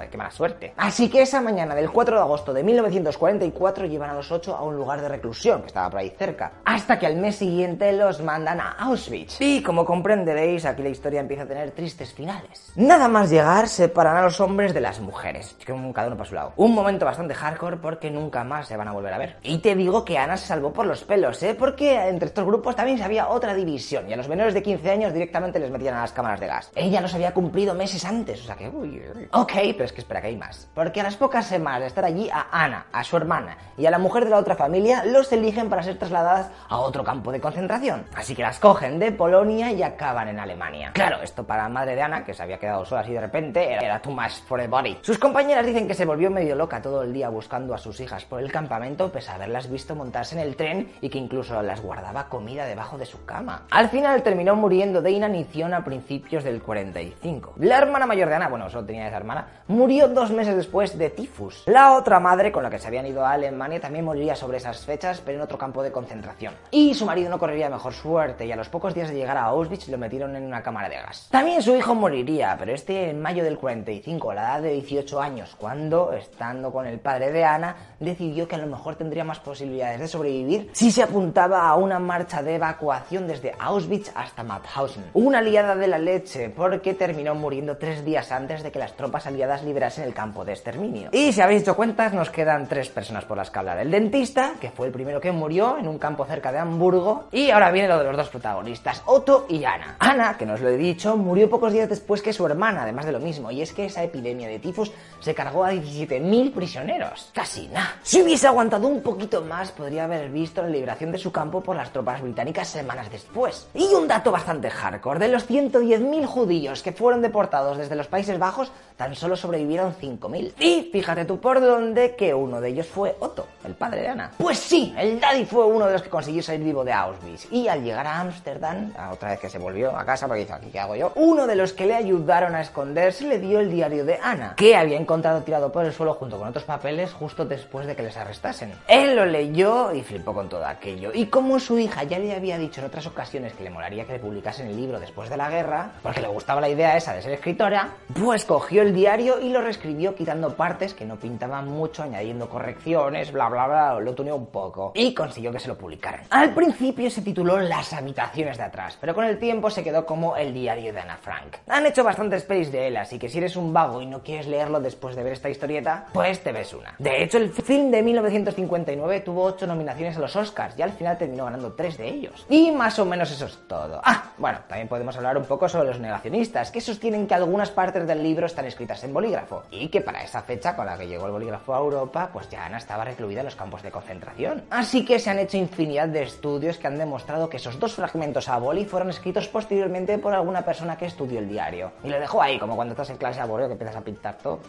Qué 0.10 0.18
mala 0.18 0.32
suerte. 0.32 0.74
Así 0.78 1.10
que 1.10 1.22
esa 1.22 1.42
mañana 1.42 1.76
del 1.76 1.92
4 1.92 2.16
de 2.16 2.22
agosto 2.22 2.54
de 2.54 2.64
1944 2.64 3.86
llevan 3.86 4.10
a 4.10 4.14
los 4.14 4.32
ocho 4.32 4.56
a 4.56 4.64
un 4.64 4.76
lugar 4.76 5.02
de 5.02 5.10
reclusión 5.10 5.62
que 5.62 5.68
estaba 5.68 5.90
por 5.90 6.00
ahí 6.00 6.10
cerca, 6.18 6.54
hasta 6.66 6.98
que 6.98 7.06
al 7.06 7.16
mes 7.16 7.36
siguiente 7.36 7.92
los 7.94 8.22
mandan 8.22 8.60
a 8.60 8.72
Auschwitz. 8.72 9.40
Y 9.40 9.62
como 9.62 9.86
comprenderéis, 9.86 10.66
aquí 10.66 10.82
la 10.84 10.90
historia 10.90 11.20
empieza 11.20 11.44
a 11.44 11.48
tener 11.48 11.72
tristes 11.72 12.14
finales. 12.14 12.72
Nada 12.76 13.08
más 13.08 13.30
llegar, 13.30 13.68
separan 13.68 14.18
a 14.18 14.22
los 14.24 14.40
hombres 14.40 14.74
de 14.74 14.82
las 14.82 15.00
mujeres, 15.00 15.56
que 15.60 15.74
cada 15.94 16.08
uno 16.08 16.18
para 16.18 16.30
su 16.30 16.36
lado. 16.36 16.54
Un 16.58 16.74
momento 16.74 17.06
bastante 17.06 17.34
hardcore 17.34 17.78
porque 17.78 18.12
nunca 18.12 18.44
más 18.44 18.68
se 18.68 18.78
van 18.78 18.88
a 18.88 18.92
volver 18.92 19.14
a 19.14 19.18
ver. 19.18 19.38
Y 19.44 19.60
te 19.60 19.76
digo 19.76 20.06
que 20.06 20.18
Ana 20.18 20.38
se 20.38 20.48
salvó 20.48 20.72
por 20.74 20.86
los 20.86 21.04
pelos, 21.04 21.42
¿eh? 21.44 21.56
Porque 21.56 22.08
entre 22.08 22.28
estos 22.28 22.46
grupos 22.46 22.76
también 22.76 23.02
había 23.02 23.30
otra 23.30 23.54
división 23.54 24.10
y 24.10 24.14
a 24.14 24.18
los 24.18 24.28
menores 24.28 24.54
de 24.54 24.62
15 24.62 24.92
años 24.92 25.14
directamente 25.14 25.60
les 25.60 25.72
metían 25.72 25.96
a 25.96 26.02
las 26.02 26.12
cámaras 26.12 26.40
de 26.40 26.48
gas. 26.48 26.72
Ella 26.76 27.02
los 27.02 27.14
había 27.14 27.34
cumplido 27.34 27.74
meses 27.74 28.06
antes, 28.06 28.42
o 28.42 28.46
sea 28.46 28.56
que... 28.56 28.70
Uy, 28.70 29.02
uy. 29.16 29.28
Ok, 29.32 29.54
pero 29.54 29.86
que 29.92 30.02
espera 30.02 30.22
que 30.22 30.28
hay 30.28 30.38
más. 30.38 30.70
Porque 30.74 31.02
a 31.02 31.04
las 31.04 31.16
pocas 31.16 31.46
semanas 31.46 31.82
de 31.82 31.88
estar 31.88 32.06
allí, 32.06 32.30
a 32.30 32.48
Ana, 32.52 32.86
a 32.92 33.04
su 33.04 33.18
hermana 33.18 33.58
y 33.78 33.86
a 33.86 33.92
la 33.92 34.00
mujer 34.00 34.26
de 34.26 34.32
la 34.32 34.38
otra 34.38 34.56
familia 34.56 35.04
los 35.06 35.32
eligen 35.32 35.70
para 35.70 35.84
ser 35.84 35.98
trasladadas 35.98 36.50
a 36.70 36.78
otro 36.78 37.04
campo 37.04 37.32
de 37.32 37.40
concentración. 37.40 38.06
Así 38.16 38.36
que 38.36 38.44
las 38.44 38.60
cogen 38.60 39.00
de 39.00 39.12
Polonia 39.12 39.72
y 39.72 39.84
acaban 39.84 40.28
en 40.28 40.40
Alemania. 40.40 40.92
Claro, 40.94 41.22
esto 41.22 41.44
para 41.44 41.64
la 41.64 41.70
madre 41.70 41.96
de 41.96 42.02
Ana, 42.02 42.24
que 42.24 42.34
se 42.34 42.44
había 42.44 42.60
quedado 42.60 42.86
sola 42.86 43.02
así 43.02 43.14
de 43.14 43.22
repente, 43.22 43.74
era 43.74 44.02
too 44.02 44.12
much 44.12 44.42
for 44.48 44.60
a 44.62 44.68
body. 44.68 44.98
Sus 45.02 45.18
compañeras 45.18 45.66
dicen 45.66 45.88
que 45.88 45.94
se 45.94 46.06
volvió 46.06 46.30
medio 46.30 46.56
loca 46.56 46.82
todo 46.82 47.04
el 47.04 47.14
día 47.14 47.30
buscando 47.30 47.74
a 47.74 47.78
sus 47.78 48.00
hijas 48.00 48.26
por 48.26 48.42
el 48.42 48.52
campamento, 48.52 49.12
pese 49.12 49.32
a 49.32 49.36
haberlas 49.36 49.70
visto 49.70 49.96
montarse 49.96 50.36
en 50.36 50.42
el 50.42 50.56
tren 50.56 50.92
y 51.02 51.10
que 51.10 51.18
incluso 51.18 51.62
las 51.62 51.82
guardaba 51.82 52.30
comida 52.30 52.66
debajo 52.66 52.98
de 52.98 53.06
su 53.06 53.26
cama. 53.26 53.66
Al 53.70 53.90
final 53.90 54.24
terminó 54.24 54.56
muriendo 54.56 55.02
de 55.02 55.12
inanición 55.12 55.74
a 55.74 55.84
principios 55.84 56.44
del 56.44 56.62
45. 56.62 57.54
La 57.58 57.78
hermana 57.78 58.06
mayor 58.06 58.30
de 58.30 58.36
Ana, 58.36 58.50
bueno, 58.50 58.70
solo 58.70 58.86
tenía 58.86 59.08
esa 59.08 59.18
hermana, 59.18 59.48
murió 59.72 60.10
dos 60.10 60.32
meses 60.32 60.56
después 60.56 60.98
de 60.98 61.10
tifus. 61.10 61.64
La 61.66 61.94
otra 61.94 62.20
madre, 62.20 62.52
con 62.52 62.62
la 62.62 62.70
que 62.70 62.78
se 62.78 62.88
habían 62.88 63.08
ido 63.08 63.26
a 63.26 63.32
Alemania, 63.32 63.80
también 63.80 64.06
moriría 64.06 64.36
sobre 64.36 64.58
esas 64.58 64.86
fechas, 64.86 65.22
pero 65.26 65.38
en 65.38 65.44
otro 65.44 65.58
campo 65.58 65.82
de 65.82 65.92
concentración. 65.92 66.54
Y 66.72 66.94
su 66.94 67.06
marido 67.06 67.30
no 67.30 67.40
correría 67.40 67.70
mejor 67.70 67.94
suerte, 67.94 68.46
y 68.46 68.52
a 68.52 68.56
los 68.56 68.70
pocos 68.70 68.94
días 68.94 69.10
de 69.10 69.16
llegar 69.16 69.38
a 69.38 69.46
Auschwitz 69.46 69.88
lo 69.88 69.98
metieron 69.98 70.36
en 70.36 70.44
una 70.44 70.62
cámara 70.62 70.90
de 70.90 70.96
gas. 70.96 71.28
También 71.32 71.62
su 71.62 71.76
hijo 71.76 71.96
moriría, 71.96 72.56
pero 72.60 72.74
este 72.74 73.10
en 73.10 73.22
mayo 73.22 73.44
del 73.44 73.58
45, 73.58 74.32
a 74.32 74.36
la 74.36 74.42
edad 74.42 74.62
de 74.64 74.74
18 74.74 75.22
años, 75.22 75.56
cuando, 75.58 76.12
estando 76.14 76.72
con 76.72 76.86
el 76.86 77.00
padre 77.00 77.32
de 77.32 77.46
Ana, 77.46 77.76
decidió 78.00 78.48
que 78.48 78.56
a 78.56 78.60
lo 78.60 78.68
mejor 78.68 78.96
tendría 78.96 79.24
más 79.24 79.40
posibilidades 79.40 80.00
de 80.00 80.08
sobrevivir 80.08 80.70
si 80.74 80.92
se 80.92 81.04
apuntaba 81.04 81.68
a 81.68 81.76
una 81.76 82.00
marcha 82.00 82.44
de 82.44 82.56
evacuación 82.56 83.28
desde 83.28 83.54
Auschwitz 83.58 84.12
hasta 84.16 84.44
Mauthausen. 84.44 85.06
Una 85.14 85.42
liada 85.42 85.76
de 85.76 85.88
la 85.88 85.98
leche, 85.98 86.50
porque 86.50 86.94
terminó 86.94 87.36
muriendo 87.36 87.78
tres 87.78 88.04
días 88.04 88.32
antes 88.32 88.64
de 88.64 88.72
que 88.72 88.80
las 88.80 88.94
tropas 88.94 89.28
aliadas 89.28 89.61
liberasen 89.64 90.04
el 90.04 90.14
campo 90.14 90.46
de 90.46 90.54
exterminio. 90.54 91.10
Y 91.12 91.32
si 91.32 91.42
habéis 91.42 91.62
hecho 91.64 91.76
cuentas, 91.76 92.14
nos 92.14 92.30
quedan 92.30 92.68
tres 92.68 92.90
personas 92.90 93.26
por 93.26 93.38
las 93.38 93.50
que 93.50 93.60
hablar. 93.60 93.80
El 93.80 93.92
dentista, 93.92 94.54
que 94.60 94.72
fue 94.72 94.88
el 94.88 94.94
primero 94.94 95.22
que 95.22 95.32
murió 95.32 95.78
en 95.78 95.88
un 95.88 95.98
campo 95.98 96.26
cerca 96.26 96.52
de 96.52 96.60
Hamburgo, 96.60 97.26
y 97.32 97.52
ahora 97.52 97.72
viene 97.72 97.88
lo 97.88 97.98
de 97.98 98.06
los 98.06 98.18
dos 98.18 98.30
protagonistas, 98.30 99.04
Otto 99.06 99.46
y 99.50 99.64
Ana. 99.64 99.96
Ana, 100.00 100.38
que 100.38 100.46
nos 100.46 100.62
lo 100.62 100.70
he 100.70 100.78
dicho, 100.78 101.18
murió 101.18 101.50
pocos 101.50 101.74
días 101.74 101.90
después 101.90 102.22
que 102.22 102.34
su 102.34 102.46
hermana, 102.46 102.84
además 102.84 103.06
de 103.06 103.12
lo 103.12 103.20
mismo, 103.20 103.52
y 103.52 103.62
es 103.62 103.74
que 103.74 103.86
esa 103.86 104.04
epidemia 104.04 104.48
de 104.48 104.60
tifus 104.60 104.92
se 105.20 105.34
cargó 105.34 105.64
a 105.64 105.72
17.000 105.72 106.54
prisioneros. 106.54 107.32
Casi 107.34 107.68
nada. 107.68 107.96
Si 108.04 108.22
hubiese 108.22 108.48
aguantado 108.48 108.88
un 108.88 109.02
poquito 109.02 109.42
más, 109.42 109.72
podría 109.72 110.06
haber 110.06 110.30
visto 110.30 110.62
la 110.62 110.70
liberación 110.70 111.12
de 111.12 111.18
su 111.18 111.32
campo 111.32 111.62
por 111.62 111.76
las 111.76 111.92
tropas 111.92 112.22
británicas 112.22 112.68
semanas 112.68 113.12
después. 113.12 113.68
Y 113.74 113.94
un 113.94 114.08
dato 114.08 114.32
bastante 114.32 114.70
hardcore, 114.70 115.20
de 115.20 115.28
los 115.28 115.50
110.000 115.50 116.26
judíos 116.26 116.84
que 116.84 116.92
fueron 116.92 117.22
deportados 117.22 117.78
desde 117.78 117.96
los 117.96 118.08
Países 118.08 118.40
Bajos, 118.40 118.72
tan 118.98 119.16
solo 119.16 119.36
sobrevivieron 119.52 119.94
5.000. 119.94 120.54
Y 120.60 120.90
fíjate 120.94 121.26
tú 121.26 121.40
por 121.40 121.60
dónde 121.60 122.16
que 122.16 122.34
uno 122.34 122.62
de 122.62 122.70
ellos 122.70 122.88
fue 122.88 123.18
Otto, 123.20 123.48
el 123.66 123.74
padre 123.74 124.02
de 124.02 124.08
Ana. 124.08 124.32
Pues 124.38 124.58
sí, 124.58 124.94
el 124.98 125.20
daddy 125.20 125.44
fue 125.44 125.66
uno 125.66 125.88
de 125.88 125.94
los 125.94 126.02
que 126.02 126.10
consiguió 126.10 126.42
salir 126.42 126.64
vivo 126.64 126.86
de 126.86 126.94
Auschwitz. 126.94 127.52
Y 127.52 127.68
al 127.68 127.84
llegar 127.84 128.08
a 128.08 128.22
Ámsterdam, 128.22 128.94
otra 129.12 129.32
vez 129.32 129.40
que 129.40 129.50
se 129.50 129.58
volvió 129.58 129.96
a 129.98 130.06
casa 130.06 130.28
porque 130.28 130.42
dice, 130.42 130.54
aquí 130.54 130.70
qué 130.72 130.80
hago 130.80 130.96
yo, 130.96 131.12
uno 131.16 131.48
de 131.48 131.58
los 131.58 131.74
que 131.74 131.86
le 131.86 131.96
ayudaron 131.96 132.56
a 132.56 132.62
esconderse 132.62 133.28
le 133.28 133.40
dio 133.40 133.60
el 133.60 133.70
diario 133.70 134.06
de 134.06 134.20
Ana, 134.24 134.54
que 134.56 134.78
había 134.78 134.98
encontrado 134.98 135.42
tirado 135.42 135.70
por 135.70 135.84
el 135.84 135.92
suelo 135.92 136.14
junto 136.14 136.38
con 136.38 136.48
otros 136.48 136.64
papeles 136.64 137.12
justo 137.12 137.44
después 137.44 137.86
de 137.88 137.96
que 137.98 138.04
les 138.04 138.16
arrestasen. 138.16 138.74
Él 138.88 139.18
lo 139.18 139.26
leyó 139.26 139.94
y 139.94 140.02
flipó 140.02 140.34
con 140.34 140.48
todo 140.48 140.66
aquello. 140.66 141.12
Y 141.14 141.26
como 141.26 141.60
su 141.60 141.78
hija 141.78 142.04
ya 142.04 142.20
le 142.20 142.34
había 142.34 142.58
dicho 142.58 142.80
en 142.80 142.88
otras 142.88 143.06
ocasiones 143.06 143.54
que 143.54 143.66
le 143.66 143.70
molaría 143.70 144.06
que 144.06 144.14
le 144.14 144.20
publicasen 144.20 144.68
el 144.68 144.78
libro 144.78 144.98
después 144.98 145.30
de 145.30 145.36
la 145.36 145.50
guerra, 145.50 145.92
porque 146.02 146.22
le 146.22 146.30
gustaba 146.30 146.62
la 146.62 146.70
idea 146.70 146.96
esa 146.96 147.14
de 147.14 147.22
ser 147.22 147.34
escritora, 147.34 147.90
pues 148.18 148.46
cogió 148.46 148.82
el 148.82 148.94
diario 148.94 149.41
y 149.42 149.50
lo 149.50 149.62
reescribió 149.62 150.14
quitando 150.14 150.56
partes 150.56 150.94
que 150.94 151.04
no 151.04 151.16
pintaban 151.16 151.68
mucho, 151.68 152.04
añadiendo 152.04 152.48
correcciones, 152.48 153.32
bla 153.32 153.50
bla 153.50 153.68
bla, 153.68 154.00
lo 154.00 154.14
tuneó 154.14 154.36
un 154.36 154.46
poco 154.48 154.92
y 154.94 155.14
consiguió 155.16 155.52
que 155.52 155.60
se 155.60 155.68
lo 155.68 155.78
publicaran. 155.78 156.22
Al 156.30 156.54
principio 156.54 157.10
se 157.10 157.24
tituló 157.24 157.60
Las 157.60 157.92
habitaciones 157.92 158.58
de 158.58 158.64
atrás, 158.64 158.98
pero 159.02 159.16
con 159.16 159.26
el 159.26 159.40
tiempo 159.40 159.72
se 159.72 159.84
quedó 159.84 160.06
como 160.06 160.38
el 160.38 160.54
diario 160.54 160.94
de 160.94 161.00
Ana 161.00 161.18
Frank. 161.18 161.58
Han 161.68 161.88
hecho 161.88 162.04
bastantes 162.04 162.44
pelis 162.44 162.72
de 162.72 162.88
él, 162.88 162.98
así 162.98 163.18
que 163.18 163.30
si 163.30 163.40
eres 163.40 163.56
un 163.56 163.74
vago 163.74 164.02
y 164.02 164.06
no 164.06 164.22
quieres 164.22 164.46
leerlo 164.46 164.80
después 164.80 165.16
de 165.16 165.24
ver 165.24 165.34
esta 165.34 165.50
historieta, 165.50 166.06
pues 166.14 166.42
te 166.42 166.52
ves 166.52 166.74
una. 166.76 166.94
De 167.00 167.24
hecho, 167.24 167.40
el 167.40 167.50
film 167.52 167.90
de 167.90 168.04
1959 168.04 169.22
tuvo 169.22 169.44
8 169.46 169.66
nominaciones 169.66 170.18
a 170.18 170.20
los 170.20 170.36
Oscars 170.36 170.78
y 170.78 170.84
al 170.84 170.92
final 170.92 171.18
terminó 171.18 171.46
ganando 171.46 171.74
3 171.74 171.98
de 171.98 172.08
ellos. 172.08 172.46
Y 172.48 172.72
más 172.72 173.00
o 173.00 173.06
menos 173.06 173.32
eso 173.32 173.46
es 173.46 173.58
todo. 173.68 174.02
Ah, 174.04 174.34
bueno, 174.38 174.60
también 174.68 174.88
podemos 174.88 175.18
hablar 175.18 175.36
un 175.38 175.46
poco 175.46 175.68
sobre 175.68 175.88
los 175.88 176.00
negacionistas, 176.00 176.70
que 176.70 176.80
sostienen 176.80 177.26
que 177.26 177.34
algunas 177.34 177.72
partes 177.72 178.06
del 178.06 178.22
libro 178.22 178.46
están 178.46 178.66
escritas 178.66 179.04
en 179.04 179.14
bolígrafo 179.14 179.31
y 179.72 179.88
que 179.90 180.02
para 180.02 180.24
esa 180.24 180.42
fecha 180.42 180.76
con 180.76 180.86
la 180.86 180.98
que 180.98 181.08
llegó 181.08 181.26
el 181.26 181.32
bolígrafo 181.32 181.74
a 181.74 181.80
Europa, 181.80 182.30
pues 182.32 182.50
ya 182.50 182.66
Ana 182.66 182.78
estaba 182.78 183.06
recluida 183.06 183.42
en 183.42 183.46
los 183.46 183.56
campos 183.56 183.82
de 183.82 183.92
concentración. 183.92 184.64
Así 184.70 185.06
que 185.06 185.20
se 185.20 185.30
han 185.30 185.40
hecho 185.40 185.58
infinidad 185.58 186.08
de 186.08 186.24
estudios 186.24 186.78
que 186.78 186.88
han 186.88 186.98
demostrado 186.98 187.50
que 187.50 187.58
esos 187.58 187.80
dos 187.80 187.94
fragmentos 187.94 188.50
a 188.50 188.58
boli 188.58 188.86
fueron 188.86 189.10
escritos 189.10 189.48
posteriormente 189.48 190.18
por 190.18 190.34
alguna 190.34 190.64
persona 190.64 190.98
que 190.98 191.06
estudió 191.06 191.40
el 191.40 191.48
diario. 191.48 191.92
Y 192.04 192.10
lo 192.10 192.20
dejó 192.20 192.42
ahí, 192.42 192.60
como 192.60 192.76
cuando 192.76 192.94
estás 192.94 193.10
en 193.10 193.18
clase 193.18 193.38
de 193.38 193.44
aburrido 193.44 193.70
que 193.70 193.74
empiezas 193.74 193.96
a 193.96 194.02
pintar 194.02 194.38
todo. 194.38 194.60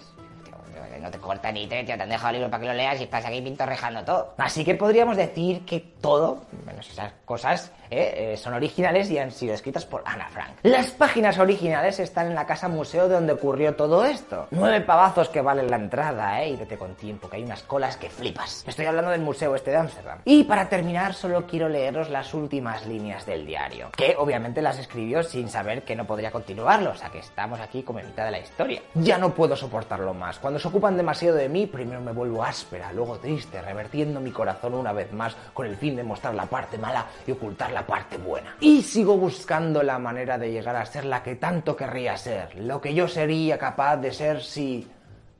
Tío, 0.44 1.00
no 1.00 1.10
te 1.10 1.18
cortan 1.18 1.54
ni 1.54 1.66
te, 1.66 1.82
te 1.84 1.92
han 1.92 2.08
dejado 2.08 2.30
el 2.30 2.34
libro 2.36 2.50
para 2.50 2.60
que 2.60 2.68
lo 2.68 2.74
leas 2.74 3.00
y 3.00 3.04
estás 3.04 3.24
aquí 3.24 3.40
pintorrejando 3.40 4.04
todo. 4.04 4.34
Así 4.38 4.64
que 4.64 4.74
podríamos 4.74 5.16
decir 5.16 5.64
que 5.64 5.80
todo, 5.80 6.42
menos 6.64 6.88
esas 6.88 7.12
cosas, 7.24 7.72
eh, 7.92 8.32
eh, 8.32 8.36
son 8.38 8.54
originales 8.54 9.10
y 9.10 9.18
han 9.18 9.30
sido 9.30 9.52
escritas 9.52 9.84
por 9.84 10.02
Ana 10.06 10.28
Frank. 10.30 10.52
Las 10.62 10.92
páginas 10.92 11.38
originales 11.38 11.98
están 11.98 12.28
en 12.28 12.34
la 12.34 12.46
casa 12.46 12.68
museo 12.68 13.06
de 13.06 13.14
donde 13.14 13.34
ocurrió 13.34 13.76
todo 13.76 14.06
esto. 14.06 14.46
Nueve 14.50 14.80
pavazos 14.80 15.28
que 15.28 15.42
valen 15.42 15.70
la 15.70 15.76
entrada, 15.76 16.42
eh, 16.42 16.50
y 16.50 16.56
vete 16.56 16.78
con 16.78 16.94
tiempo, 16.94 17.28
que 17.28 17.36
hay 17.36 17.42
unas 17.42 17.62
colas 17.62 17.98
que 17.98 18.08
flipas. 18.08 18.64
Estoy 18.66 18.86
hablando 18.86 19.10
del 19.10 19.20
museo 19.20 19.54
este 19.54 19.72
de 19.72 19.76
Ámsterdam. 19.76 20.20
Y 20.24 20.44
para 20.44 20.70
terminar, 20.70 21.12
solo 21.12 21.46
quiero 21.46 21.68
leeros 21.68 22.08
las 22.08 22.32
últimas 22.32 22.86
líneas 22.86 23.26
del 23.26 23.44
diario, 23.44 23.90
que 23.94 24.16
obviamente 24.18 24.62
las 24.62 24.78
escribió 24.78 25.22
sin 25.22 25.50
saber 25.50 25.82
que 25.82 25.94
no 25.94 26.06
podría 26.06 26.30
continuarlo, 26.30 26.92
o 26.92 26.94
sea 26.94 27.10
que 27.10 27.18
estamos 27.18 27.60
aquí 27.60 27.82
como 27.82 28.00
mitad 28.00 28.24
de 28.24 28.30
la 28.30 28.38
historia. 28.38 28.80
Ya 28.94 29.18
no 29.18 29.34
puedo 29.34 29.54
soportarlo 29.54 30.14
más. 30.14 30.38
Cuando 30.38 30.58
se 30.58 30.68
ocupan 30.68 30.96
demasiado 30.96 31.36
de 31.36 31.50
mí, 31.50 31.66
primero 31.66 32.00
me 32.00 32.12
vuelvo 32.12 32.42
áspera, 32.42 32.90
luego 32.92 33.18
triste, 33.18 33.60
revertiendo 33.60 34.18
mi 34.18 34.30
corazón 34.30 34.72
una 34.72 34.94
vez 34.94 35.12
más 35.12 35.36
con 35.52 35.66
el 35.66 35.76
fin 35.76 35.94
de 35.94 36.04
mostrar 36.04 36.34
la 36.34 36.46
parte 36.46 36.78
mala 36.78 37.06
y 37.26 37.32
ocultar 37.32 37.70
la 37.70 37.81
parte 37.86 38.16
buena. 38.18 38.56
Y 38.60 38.82
sigo 38.82 39.16
buscando 39.16 39.82
la 39.82 39.98
manera 39.98 40.38
de 40.38 40.50
llegar 40.50 40.76
a 40.76 40.86
ser 40.86 41.04
la 41.04 41.22
que 41.22 41.36
tanto 41.36 41.76
querría 41.76 42.16
ser, 42.16 42.56
lo 42.56 42.80
que 42.80 42.94
yo 42.94 43.08
sería 43.08 43.58
capaz 43.58 43.96
de 43.96 44.12
ser 44.12 44.42
si 44.42 44.86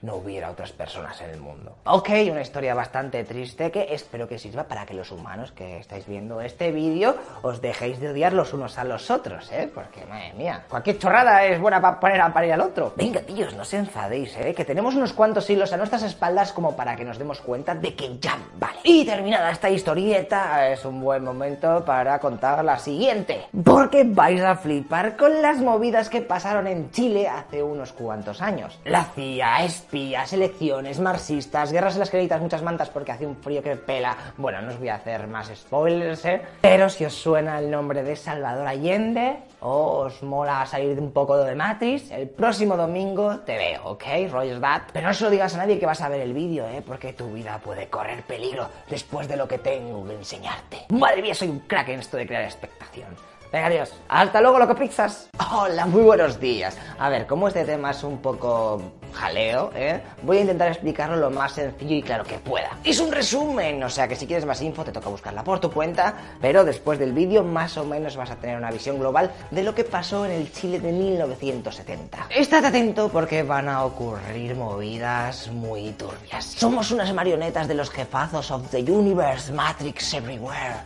no 0.03 0.17
hubiera 0.17 0.51
otras 0.51 0.73
personas 0.73 1.21
en 1.23 1.31
el 1.31 1.41
mundo. 1.41 1.77
Ok, 1.85 2.11
una 2.31 2.43
historia 2.43 2.75
bastante 2.75 3.25
triste 3.25 3.71
que 3.71 3.95
espero 3.95 4.29
que 4.29 4.39
sirva 4.39 4.65
para 4.65 4.85
que 4.85 4.95
los 4.95 5.11
humanos 5.11 5.53
que 5.53 5.79
estáis 5.79 6.07
viendo 6.07 6.41
este 6.41 6.73
vídeo 6.73 7.17
os 7.43 7.61
dejéis 7.61 8.01
de 8.01 8.11
odiar 8.11 8.33
los 8.33 8.53
unos 8.53 8.79
a 8.79 8.85
los 8.85 9.11
otros, 9.11 9.51
¿eh? 9.53 9.71
Porque, 9.73 10.05
madre 10.07 10.33
mía, 10.37 10.65
cualquier 10.69 10.99
chorrada 10.99 11.45
es 11.45 11.61
buena 11.61 11.81
para 11.81 11.99
poner 11.99 12.21
a 12.21 12.33
parir 12.33 12.53
al 12.53 12.61
otro. 12.61 12.93
Venga, 12.97 13.21
tíos, 13.21 13.55
no 13.55 13.63
os 13.63 13.75
enfadéis, 13.75 14.37
¿eh? 14.37 14.55
Que 14.55 14.65
tenemos 14.65 14.95
unos 14.95 15.13
cuantos 15.13 15.49
hilos 15.49 15.73
a 15.73 15.77
nuestras 15.77 16.03
espaldas 16.03 16.53
como 16.53 16.77
para 16.77 16.97
que 16.97 17.05
nos 17.05 17.19
demos 17.19 17.41
cuenta 17.41 17.75
de 17.75 17.95
que 17.95 18.19
ya 18.19 18.37
vale. 18.59 18.81
Y 18.85 19.05
terminada 19.05 19.51
esta 19.51 19.71
historieta, 19.71 20.69
es 20.69 20.85
un 20.85 21.01
buen 21.01 21.25
momento 21.25 21.85
para 21.85 22.19
contar 22.19 22.65
la 22.65 22.79
siguiente. 22.79 23.47
Porque 23.65 24.05
vais 24.05 24.43
a 24.43 24.57
flipar 24.57 25.17
con 25.17 25.41
las 25.41 25.59
movidas 25.59 26.09
que 26.09 26.23
pasaron 26.23 26.67
en 26.67 26.91
Chile 26.91 27.29
hace 27.29 27.63
unos 27.63 27.93
cuantos 27.93 28.43
años. 28.43 28.79
La 28.85 29.05
CIA, 29.05 29.65
espías, 29.93 30.33
elecciones, 30.33 31.01
marxistas, 31.01 31.71
guerras 31.71 31.93
en 31.93 32.01
las 32.01 32.11
necesitas 32.11 32.41
muchas 32.41 32.63
mantas 32.63 32.89
porque 32.89 33.13
hace 33.13 33.27
un 33.27 33.37
frío 33.37 33.63
que 33.63 33.77
pela. 33.77 34.17
Bueno, 34.39 34.63
no 34.63 34.71
os 34.71 34.79
voy 34.79 34.89
a 34.89 34.95
hacer 34.95 35.27
más 35.27 35.53
spoilers, 35.55 36.25
¿eh? 36.25 36.41
Pero 36.63 36.89
si 36.89 37.05
os 37.05 37.13
suena 37.13 37.59
el 37.59 37.71
nombre 37.71 38.03
de 38.03 38.17
Salvador 38.17 38.67
Allende 38.67 39.41
o 39.61 40.07
os 40.07 40.23
mola 40.23 40.65
salir 40.65 40.95
de 40.95 41.03
un 41.03 41.13
poco 41.13 41.37
de 41.37 41.55
Matrix, 41.55 42.11
el 42.11 42.31
próximo 42.31 42.75
domingo 42.75 43.41
te 43.41 43.59
veo, 43.59 43.85
¿ok? 43.85 44.05
Roger 44.31 44.61
that. 44.63 44.83
Pero 44.95 45.09
no 45.09 45.13
se 45.13 45.25
lo 45.25 45.31
digas 45.31 45.55
a 45.57 45.59
nadie 45.59 45.79
que 45.79 45.85
vas 45.85 46.01
a 46.01 46.09
ver 46.09 46.23
el 46.23 46.33
vídeo, 46.33 46.67
¿eh? 46.69 46.83
Porque 46.87 47.13
tu 47.13 47.31
vida 47.31 47.61
puede 47.63 47.89
correr 47.89 48.23
peligro 48.23 48.71
después 48.89 49.29
de 49.29 49.37
lo 49.37 49.47
que 49.47 49.59
tengo 49.59 50.07
que 50.07 50.15
enseñarte. 50.15 50.87
Madre 50.89 51.21
mía, 51.21 51.35
soy 51.35 51.49
un 51.49 51.61
crack 51.61 51.91
en 51.91 52.01
esto 52.01 52.17
de 52.17 52.27
crear 52.27 52.45
expectación. 52.45 53.15
Venga, 53.53 53.67
adiós. 53.67 53.93
Hasta 54.09 54.41
luego, 54.41 54.59
loco 54.59 54.75
pizzas. 54.75 55.29
Hola, 55.53 55.85
muy 55.85 56.03
buenos 56.03 56.41
días. 56.41 56.75
A 56.99 57.11
ver, 57.11 57.27
como 57.27 57.49
este 57.49 57.67
tema 57.67 57.91
es 57.91 58.03
un 58.03 58.17
poco 58.17 58.81
jaleo, 59.13 59.71
¿eh? 59.75 60.01
Voy 60.23 60.39
a 60.39 60.41
intentar 60.41 60.69
explicarlo 60.69 61.17
lo 61.17 61.31
más 61.31 61.53
sencillo 61.53 61.97
y 61.97 62.03
claro 62.03 62.25
que 62.25 62.39
pueda. 62.39 62.79
Es 62.83 62.99
un 62.99 63.13
resumen, 63.13 63.83
o 63.83 63.91
sea 63.91 64.09
que 64.09 64.17
si 64.17 64.27
quieres 64.27 64.47
más 64.47 64.63
info 64.63 64.85
te 64.85 64.93
toca 64.93 65.11
buscarla 65.11 65.45
por 65.45 65.61
tu 65.61 65.71
cuenta, 65.71 66.15
pero 66.41 66.65
después 66.65 66.99
del 66.99 67.13
vídeo 67.13 67.45
más 67.45 67.77
o 67.77 67.85
menos 67.85 68.17
vas 68.17 68.31
a 68.31 68.37
tener 68.37 68.57
una 68.57 68.71
visión 68.71 68.99
global 68.99 69.31
de 69.51 69.63
lo 69.63 69.75
que 69.75 69.85
pasó 69.85 70.25
en 70.25 70.31
el 70.31 70.51
Chile 70.51 70.81
de 70.81 70.91
1970. 70.91 72.29
Estad 72.31 72.65
atento 72.65 73.11
porque 73.11 73.43
van 73.43 73.69
a 73.69 73.85
ocurrir 73.85 74.57
movidas 74.57 75.49
muy 75.49 75.91
turbias. 75.93 76.47
Somos 76.47 76.91
unas 76.91 77.13
marionetas 77.13 77.69
de 77.69 77.75
los 77.75 77.91
jefazos 77.91 78.51
of 78.51 78.71
the 78.71 78.81
universe, 78.81 79.53
Matrix 79.53 80.15
everywhere. 80.15 80.83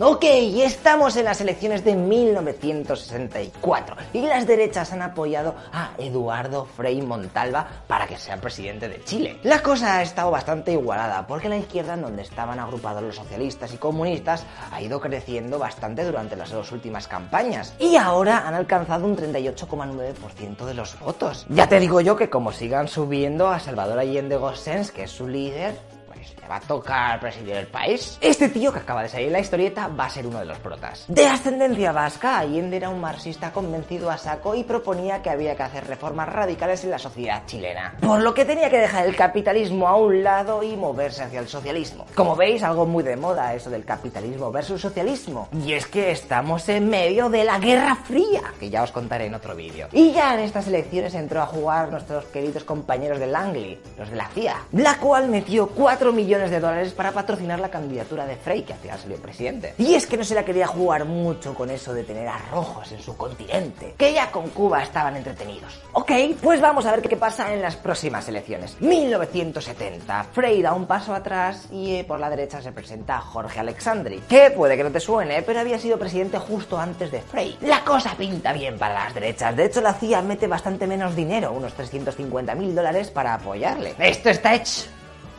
Ok, 0.00 0.24
y 0.24 0.62
estamos 0.62 1.16
en 1.16 1.26
las 1.26 1.40
elecciones 1.40 1.84
de 1.84 1.94
1964 1.94 3.96
y 4.12 4.22
las 4.22 4.44
derechas 4.44 4.92
han 4.92 5.02
apoyado 5.02 5.54
a 5.72 5.92
Eduardo 5.98 6.64
Frei 6.64 7.00
Montalva 7.00 7.68
para 7.86 8.08
que 8.08 8.18
sea 8.18 8.40
presidente 8.40 8.88
de 8.88 9.04
Chile. 9.04 9.38
La 9.44 9.62
cosa 9.62 9.98
ha 9.98 10.02
estado 10.02 10.32
bastante 10.32 10.72
igualada 10.72 11.28
porque 11.28 11.48
la 11.48 11.58
izquierda, 11.58 11.94
en 11.94 12.02
donde 12.02 12.22
estaban 12.22 12.58
agrupados 12.58 13.04
los 13.04 13.14
socialistas 13.14 13.72
y 13.72 13.76
comunistas, 13.76 14.44
ha 14.72 14.82
ido 14.82 15.00
creciendo 15.00 15.60
bastante 15.60 16.02
durante 16.02 16.34
las 16.34 16.50
dos 16.50 16.72
últimas 16.72 17.06
campañas 17.06 17.72
y 17.78 17.94
ahora 17.94 18.48
han 18.48 18.54
alcanzado 18.54 19.06
un 19.06 19.16
38,9% 19.16 20.64
de 20.64 20.74
los 20.74 20.98
votos. 20.98 21.46
Ya 21.50 21.68
te 21.68 21.78
digo 21.78 22.00
yo 22.00 22.16
que 22.16 22.28
como 22.28 22.50
sigan 22.50 22.88
subiendo 22.88 23.46
a 23.46 23.60
Salvador 23.60 24.00
Allende 24.00 24.38
Gossens, 24.38 24.90
que 24.90 25.04
es 25.04 25.12
su 25.12 25.28
líder, 25.28 25.78
pues 26.12 26.33
va 26.48 26.56
a 26.56 26.60
tocar 26.60 27.20
presidir 27.20 27.56
el 27.56 27.66
país. 27.66 28.18
Este 28.20 28.48
tío 28.48 28.72
que 28.72 28.80
acaba 28.80 29.02
de 29.02 29.08
salir 29.08 29.30
la 29.30 29.40
historieta 29.40 29.88
va 29.88 30.06
a 30.06 30.10
ser 30.10 30.26
uno 30.26 30.38
de 30.38 30.44
los 30.44 30.58
protas. 30.58 31.04
De 31.08 31.26
ascendencia 31.26 31.92
vasca, 31.92 32.38
Allende 32.38 32.76
era 32.76 32.88
un 32.88 33.00
marxista 33.00 33.52
convencido 33.52 34.10
a 34.10 34.18
saco 34.18 34.54
y 34.54 34.64
proponía 34.64 35.22
que 35.22 35.30
había 35.30 35.56
que 35.56 35.62
hacer 35.62 35.86
reformas 35.86 36.28
radicales 36.28 36.84
en 36.84 36.90
la 36.90 36.98
sociedad 36.98 37.42
chilena. 37.46 37.96
Por 38.00 38.20
lo 38.20 38.34
que 38.34 38.44
tenía 38.44 38.70
que 38.70 38.78
dejar 38.78 39.06
el 39.06 39.16
capitalismo 39.16 39.88
a 39.88 39.96
un 39.96 40.22
lado 40.22 40.62
y 40.62 40.76
moverse 40.76 41.22
hacia 41.22 41.40
el 41.40 41.48
socialismo. 41.48 42.06
Como 42.14 42.36
veis, 42.36 42.62
algo 42.62 42.86
muy 42.86 43.02
de 43.02 43.16
moda 43.16 43.54
eso 43.54 43.70
del 43.70 43.84
capitalismo 43.84 44.50
versus 44.50 44.80
socialismo. 44.80 45.48
Y 45.64 45.72
es 45.72 45.86
que 45.86 46.10
estamos 46.10 46.68
en 46.68 46.88
medio 46.88 47.28
de 47.28 47.44
la 47.44 47.58
Guerra 47.58 47.96
Fría, 47.96 48.42
que 48.58 48.70
ya 48.70 48.82
os 48.82 48.92
contaré 48.92 49.26
en 49.26 49.34
otro 49.34 49.54
vídeo. 49.54 49.88
Y 49.92 50.12
ya 50.12 50.34
en 50.34 50.40
estas 50.40 50.66
elecciones 50.66 51.14
entró 51.14 51.42
a 51.42 51.46
jugar 51.46 51.90
nuestros 51.90 52.24
queridos 52.26 52.64
compañeros 52.64 53.18
de 53.18 53.26
Langley, 53.26 53.80
los 53.98 54.10
de 54.10 54.16
la 54.16 54.28
CIA, 54.28 54.56
la 54.72 54.98
cual 54.98 55.28
metió 55.28 55.68
4 55.68 56.12
millones 56.12 56.33
de 56.34 56.60
dólares 56.60 56.92
para 56.92 57.12
patrocinar 57.12 57.60
la 57.60 57.70
candidatura 57.70 58.26
de 58.26 58.36
Frey, 58.36 58.62
que 58.62 58.72
al 58.72 58.78
final 58.78 58.98
salió 58.98 59.16
presidente. 59.18 59.74
Y 59.78 59.94
es 59.94 60.06
que 60.06 60.16
no 60.16 60.24
se 60.24 60.34
la 60.34 60.44
quería 60.44 60.66
jugar 60.66 61.04
mucho 61.04 61.54
con 61.54 61.70
eso 61.70 61.94
de 61.94 62.04
tener 62.04 62.28
a 62.28 62.38
rojos 62.50 62.90
en 62.92 63.00
su 63.00 63.16
continente, 63.16 63.94
que 63.96 64.12
ya 64.12 64.30
con 64.30 64.50
Cuba 64.50 64.82
estaban 64.82 65.16
entretenidos. 65.16 65.80
Ok, 65.92 66.10
pues 66.42 66.60
vamos 66.60 66.86
a 66.86 66.92
ver 66.92 67.02
qué 67.02 67.16
pasa 67.16 67.52
en 67.54 67.62
las 67.62 67.76
próximas 67.76 68.28
elecciones. 68.28 68.80
1970, 68.80 70.24
Frey 70.32 70.60
da 70.60 70.74
un 70.74 70.86
paso 70.86 71.14
atrás 71.14 71.68
y 71.70 71.96
eh, 71.96 72.04
por 72.04 72.18
la 72.18 72.30
derecha 72.30 72.60
se 72.60 72.72
presenta 72.72 73.20
Jorge 73.20 73.60
Alexandri, 73.60 74.20
que 74.28 74.50
puede 74.50 74.76
que 74.76 74.84
no 74.84 74.90
te 74.90 75.00
suene, 75.00 75.42
pero 75.42 75.60
había 75.60 75.78
sido 75.78 75.98
presidente 75.98 76.38
justo 76.38 76.78
antes 76.78 77.10
de 77.10 77.20
Frey. 77.20 77.56
La 77.60 77.84
cosa 77.84 78.14
pinta 78.16 78.52
bien 78.52 78.78
para 78.78 78.94
las 78.94 79.14
derechas, 79.14 79.56
de 79.56 79.66
hecho 79.66 79.80
la 79.80 79.94
CIA 79.94 80.22
mete 80.22 80.46
bastante 80.46 80.86
menos 80.86 81.14
dinero, 81.14 81.52
unos 81.52 81.74
350 81.74 82.54
mil 82.54 82.74
dólares 82.74 83.10
para 83.10 83.34
apoyarle. 83.34 83.94
Esto 83.98 84.30
está 84.30 84.54
hecho. 84.54 84.84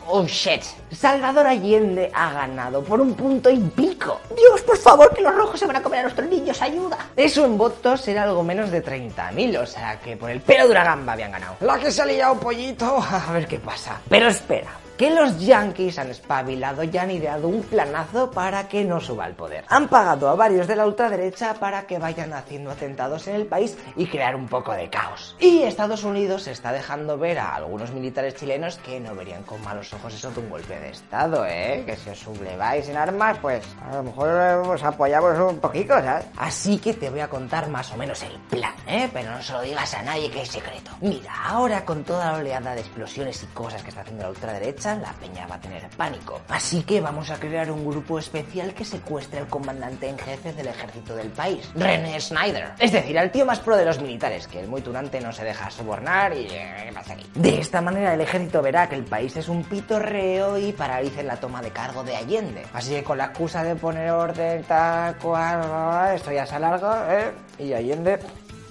Oh 0.08 0.24
shit. 0.26 0.62
Salvador 0.92 1.46
Allende 1.46 2.10
ha 2.14 2.32
ganado 2.32 2.82
por 2.82 3.00
un 3.00 3.14
punto 3.14 3.50
y 3.50 3.58
pico. 3.58 4.20
Dios, 4.36 4.62
por 4.62 4.78
favor, 4.78 5.12
que 5.14 5.20
los 5.20 5.34
rojos 5.34 5.58
se 5.58 5.66
van 5.66 5.76
a 5.76 5.82
comer 5.82 6.00
a 6.00 6.02
nuestros 6.04 6.28
niños, 6.28 6.62
ayuda. 6.62 6.96
Eso 7.16 7.44
en 7.44 7.58
votos 7.58 8.06
era 8.06 8.22
algo 8.22 8.42
menos 8.42 8.70
de 8.70 8.84
30.000, 8.84 9.62
o 9.62 9.66
sea 9.66 9.98
que 10.00 10.16
por 10.16 10.30
el 10.30 10.40
pelo 10.40 10.64
de 10.64 10.70
una 10.70 10.84
gamba 10.84 11.14
habían 11.14 11.32
ganado. 11.32 11.56
La 11.60 11.78
que 11.78 11.90
se 11.90 12.02
ha 12.02 12.06
liado 12.06 12.38
pollito, 12.38 12.98
a 13.02 13.32
ver 13.32 13.48
qué 13.48 13.58
pasa. 13.58 14.00
Pero 14.08 14.28
espera, 14.28 14.70
que 14.96 15.10
los 15.10 15.38
yankees 15.38 15.98
han 15.98 16.10
espabilado 16.10 16.82
y 16.82 16.96
han 16.96 17.10
ideado 17.10 17.48
un 17.48 17.62
planazo 17.62 18.30
para 18.30 18.68
que 18.68 18.84
no 18.84 19.00
suba 19.00 19.24
al 19.24 19.34
poder. 19.34 19.64
Han 19.68 19.88
pagado 19.88 20.28
a 20.28 20.34
varios 20.34 20.66
de 20.66 20.76
la 20.76 20.86
ultraderecha 20.86 21.54
para 21.54 21.86
que 21.86 21.98
vayan 21.98 22.32
haciendo 22.32 22.70
atentados 22.70 23.26
en 23.28 23.36
el 23.36 23.46
país 23.46 23.76
y 23.96 24.06
crear 24.06 24.34
un 24.36 24.48
poco 24.48 24.72
de 24.72 24.88
caos. 24.88 25.36
Y 25.38 25.62
Estados 25.62 26.04
Unidos 26.04 26.46
está 26.46 26.72
dejando 26.72 27.18
ver 27.18 27.38
a 27.38 27.54
algunos 27.54 27.92
militares 27.92 28.34
chilenos 28.36 28.76
que 28.78 29.00
no 29.00 29.14
verían 29.14 29.42
con 29.42 29.62
malos 29.62 29.92
ojos 29.92 30.14
eso 30.14 30.30
de 30.30 30.40
un 30.40 30.50
golpe 30.50 30.78
de 30.78 30.90
Estado, 30.90 31.44
¿eh? 31.46 31.82
Que 31.84 31.96
si 31.96 32.10
os 32.10 32.18
subleváis 32.18 32.88
en 32.88 32.96
armas, 32.96 33.38
pues 33.40 33.64
a 33.82 33.96
lo 33.96 34.02
mejor 34.04 34.28
os 34.28 34.82
apoyamos 34.82 35.38
un 35.38 35.58
poquito, 35.58 35.94
¿sabes? 35.94 36.26
Así 36.36 36.78
que 36.78 36.94
te 36.94 37.10
voy 37.10 37.20
a 37.20 37.28
contar 37.28 37.68
más 37.68 37.92
o 37.92 37.96
menos 37.96 38.22
el 38.22 38.38
plan, 38.50 38.74
¿eh? 38.86 39.08
Pero 39.12 39.30
no 39.32 39.42
se 39.42 39.52
lo 39.52 39.60
digas 39.60 39.92
a 39.94 40.02
nadie 40.02 40.30
que 40.30 40.42
es 40.42 40.48
secreto. 40.48 40.92
Mira, 41.00 41.32
ahora 41.44 41.84
con 41.84 42.04
toda 42.04 42.32
la 42.32 42.38
oleada 42.38 42.74
de 42.74 42.80
explosiones 42.80 43.42
y 43.42 43.46
cosas 43.46 43.82
que 43.82 43.90
está 43.90 44.02
haciendo 44.02 44.22
la 44.24 44.30
ultraderecha, 44.30 44.85
la 44.94 45.12
peña 45.14 45.46
va 45.46 45.56
a 45.56 45.60
tener 45.60 45.88
pánico. 45.96 46.40
Así 46.48 46.82
que 46.82 47.00
vamos 47.00 47.30
a 47.30 47.36
crear 47.36 47.70
un 47.70 47.86
grupo 47.86 48.18
especial 48.18 48.74
que 48.74 48.84
secuestre 48.84 49.40
al 49.40 49.48
comandante 49.48 50.08
en 50.08 50.18
jefe 50.18 50.52
del 50.52 50.68
ejército 50.68 51.16
del 51.16 51.28
país, 51.28 51.68
René 51.74 52.20
Schneider. 52.20 52.72
Es 52.78 52.92
decir, 52.92 53.18
al 53.18 53.30
tío 53.30 53.44
más 53.44 53.60
pro 53.60 53.76
de 53.76 53.84
los 53.84 54.00
militares, 54.00 54.46
que 54.46 54.60
el 54.60 54.68
muy 54.68 54.82
tunante 54.82 55.20
no 55.20 55.32
se 55.32 55.44
deja 55.44 55.70
sobornar 55.70 56.32
y... 56.34 56.46
eh. 56.50 56.92
De 57.34 57.58
esta 57.60 57.80
manera 57.80 58.14
el 58.14 58.20
ejército 58.20 58.62
verá 58.62 58.88
que 58.88 58.94
el 58.94 59.04
país 59.04 59.36
es 59.36 59.48
un 59.48 59.64
pitorreo 59.64 60.58
y 60.58 60.72
paralicen 60.72 61.26
la 61.26 61.36
toma 61.36 61.62
de 61.62 61.70
cargo 61.70 62.02
de 62.02 62.16
Allende. 62.16 62.64
Así 62.72 62.92
que 62.92 63.04
con 63.04 63.18
la 63.18 63.26
excusa 63.26 63.62
de 63.62 63.76
poner 63.76 64.10
orden, 64.10 64.62
tal 64.64 65.16
cual, 65.16 66.14
esto 66.14 66.32
ya 66.32 66.46
se 66.46 66.54
alarga, 66.54 67.06
¿eh? 67.10 67.32
Y 67.58 67.72
Allende 67.72 68.18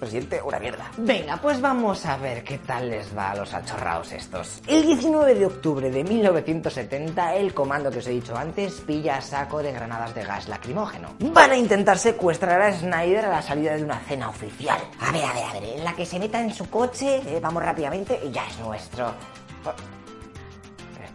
presidente, 0.06 0.42
una 0.42 0.60
mierda. 0.60 0.92
Venga, 0.98 1.38
pues 1.38 1.60
vamos 1.60 2.06
a 2.06 2.18
ver 2.18 2.44
qué 2.44 2.60
tal 2.60 2.90
les 2.90 3.16
va 3.18 3.32
a 3.32 3.36
los 3.36 3.54
achorraos 3.54 4.12
estos. 4.12 4.62
El 4.68 4.86
19 4.86 5.36
de 5.36 5.46
octubre 5.48 5.90
de 5.90 6.04
1970, 6.04 7.36
el 7.36 7.54
comando 7.54 7.90
que 7.90 8.00
os 8.00 8.08
he 8.08 8.12
dicho 8.12 8.38
antes 8.38 8.82
pilla 8.82 9.18
a 9.18 9.22
saco 9.22 9.64
de 9.64 9.72
granadas 9.72 10.14
de 10.14 10.24
gas 10.24 10.48
lacrimógeno. 10.48 11.16
Van 11.20 11.52
a 11.52 11.58
intentar 11.58 11.98
secuestrar 11.98 12.62
a 12.62 12.72
Snyder 12.72 13.26
a 13.26 13.30
la 13.30 13.42
salida 13.42 13.76
de 13.76 13.84
una 13.84 14.00
cena 14.00 14.30
oficial. 14.30 14.80
A 15.00 15.12
ver, 15.12 15.24
a 15.26 15.34
ver, 15.34 15.44
a 15.44 15.54
ver, 15.54 15.64
en 15.64 15.84
la 15.84 15.96
que 15.96 16.06
se 16.06 16.20
meta 16.20 16.40
en 16.40 16.54
su 16.54 16.70
coche, 16.70 17.22
eh, 17.26 17.40
vamos 17.42 17.64
rápidamente 17.64 18.20
y 18.24 18.32
ya 18.32 18.48
es 18.48 18.60
nuestro. 18.60 19.12
Pero, 19.64 19.76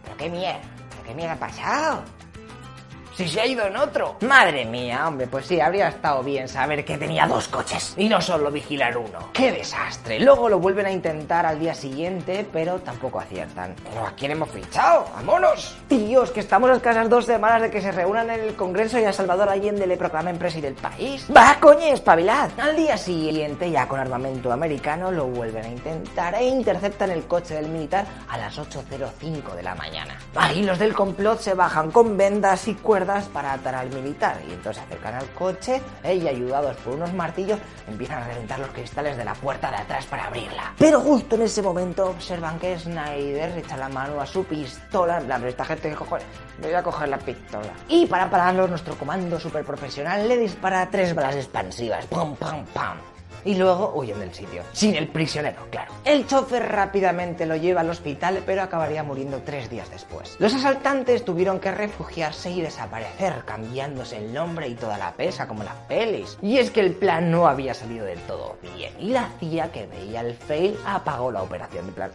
pero 0.02 0.16
qué 0.16 0.28
mierda, 0.28 0.60
pero 0.90 1.02
qué 1.04 1.14
mierda 1.14 1.34
ha 1.34 1.38
pasado. 1.38 2.19
Si 3.16 3.28
se 3.28 3.40
ha 3.40 3.46
ido 3.46 3.66
en 3.66 3.76
otro. 3.76 4.16
Madre 4.20 4.64
mía, 4.64 5.06
hombre, 5.06 5.26
pues 5.26 5.46
sí, 5.46 5.60
habría 5.60 5.88
estado 5.88 6.22
bien 6.22 6.48
saber 6.48 6.84
que 6.84 6.96
tenía 6.96 7.26
dos 7.26 7.48
coches 7.48 7.94
y 7.96 8.08
no 8.08 8.20
solo 8.20 8.50
vigilar 8.50 8.96
uno. 8.96 9.30
¡Qué 9.32 9.52
desastre! 9.52 10.20
Luego 10.20 10.48
lo 10.48 10.58
vuelven 10.58 10.86
a 10.86 10.92
intentar 10.92 11.44
al 11.44 11.58
día 11.58 11.74
siguiente, 11.74 12.46
pero 12.52 12.78
tampoco 12.78 13.20
aciertan. 13.20 13.74
¿Pero 13.84 14.06
a 14.06 14.12
quién 14.12 14.30
hemos 14.30 14.50
fichado? 14.50 15.06
¡Vámonos! 15.14 15.76
Tíos, 15.88 16.30
que 16.30 16.40
estamos 16.40 16.70
a 16.70 16.74
escasas 16.74 17.08
dos 17.08 17.26
semanas 17.26 17.62
de 17.62 17.70
que 17.70 17.82
se 17.82 17.92
reúnan 17.92 18.30
en 18.30 18.40
el 18.40 18.54
Congreso 18.54 18.98
y 18.98 19.04
a 19.04 19.12
Salvador 19.12 19.48
Allende 19.48 19.86
le 19.86 19.96
proclamen 19.96 20.38
presidente 20.38 20.60
del 20.60 20.74
país. 20.74 21.26
¡Va, 21.34 21.56
coño, 21.58 21.86
espabilad! 21.86 22.50
Al 22.58 22.76
día 22.76 22.96
siguiente, 22.96 23.70
ya 23.70 23.88
con 23.88 23.98
armamento 23.98 24.52
americano, 24.52 25.10
lo 25.10 25.26
vuelven 25.26 25.64
a 25.64 25.68
intentar 25.68 26.34
e 26.34 26.44
interceptan 26.44 27.10
el 27.10 27.24
coche 27.24 27.54
del 27.54 27.68
militar 27.68 28.04
a 28.28 28.36
las 28.36 28.58
8.05 28.58 29.54
de 29.54 29.62
la 29.62 29.74
mañana. 29.74 30.18
Ahí 30.36 30.62
los 30.62 30.78
del 30.78 30.94
complot 30.94 31.40
se 31.40 31.54
bajan 31.54 31.90
con 31.90 32.16
vendas 32.16 32.68
y 32.68 32.74
cuerdas 32.74 32.99
para 33.32 33.52
atar 33.52 33.74
al 33.74 33.90
militar 33.90 34.36
y 34.48 34.52
entonces 34.52 34.82
se 34.82 34.86
acercan 34.86 35.14
al 35.14 35.28
coche 35.30 35.80
y 36.04 36.26
ayudados 36.28 36.76
por 36.78 36.94
unos 36.94 37.12
martillos 37.14 37.58
empiezan 37.88 38.22
a 38.22 38.26
reventar 38.26 38.58
los 38.58 38.70
cristales 38.70 39.16
de 39.16 39.24
la 39.24 39.34
puerta 39.34 39.70
de 39.70 39.76
atrás 39.76 40.06
para 40.06 40.26
abrirla. 40.26 40.74
Pero 40.78 41.00
justo 41.00 41.36
en 41.36 41.42
ese 41.42 41.62
momento 41.62 42.06
observan 42.06 42.58
que 42.58 42.78
Snyder 42.78 43.58
echa 43.58 43.76
la 43.76 43.88
mano 43.88 44.20
a 44.20 44.26
su 44.26 44.44
pistola, 44.44 45.20
"Pero 45.26 45.48
esta 45.48 45.64
gente 45.64 45.94
cojones, 45.94 46.26
voy 46.60 46.72
a 46.72 46.82
coger 46.82 47.08
la 47.08 47.18
pistola. 47.18 47.72
Y 47.88 48.06
para 48.06 48.30
pararlo 48.30 48.68
nuestro 48.68 48.94
comando 48.96 49.38
super 49.40 49.64
profesional 49.64 50.28
le 50.28 50.36
dispara 50.36 50.88
tres 50.90 51.14
balas 51.14 51.36
expansivas, 51.36 52.06
pam, 52.06 52.34
pam, 52.36 52.64
pam 52.66 52.96
y 53.44 53.54
luego 53.54 53.92
huyen 53.94 54.20
del 54.20 54.32
sitio. 54.32 54.62
Sin 54.72 54.94
el 54.94 55.08
prisionero, 55.08 55.66
claro. 55.70 55.92
El 56.04 56.26
chofer 56.26 56.68
rápidamente 56.68 57.46
lo 57.46 57.56
lleva 57.56 57.80
al 57.82 57.90
hospital, 57.90 58.42
pero 58.44 58.62
acabaría 58.62 59.02
muriendo 59.02 59.42
tres 59.44 59.70
días 59.70 59.90
después. 59.90 60.36
Los 60.38 60.54
asaltantes 60.54 61.24
tuvieron 61.24 61.60
que 61.60 61.70
refugiarse 61.70 62.50
y 62.50 62.60
desaparecer, 62.60 63.44
cambiándose 63.44 64.16
el 64.16 64.32
nombre 64.32 64.68
y 64.68 64.74
toda 64.74 64.98
la 64.98 65.12
pesa, 65.12 65.46
como 65.46 65.64
las 65.64 65.74
pelis. 65.88 66.38
Y 66.42 66.58
es 66.58 66.70
que 66.70 66.80
el 66.80 66.94
plan 66.94 67.30
no 67.30 67.46
había 67.46 67.74
salido 67.74 68.04
del 68.04 68.20
todo 68.20 68.56
bien. 68.62 68.92
Y 68.98 69.10
la 69.10 69.30
CIA, 69.38 69.72
que 69.72 69.86
veía 69.86 70.20
el 70.20 70.34
fail, 70.34 70.76
apagó 70.86 71.30
la 71.30 71.42
operación 71.42 71.86
de 71.86 71.92
plan. 71.92 72.10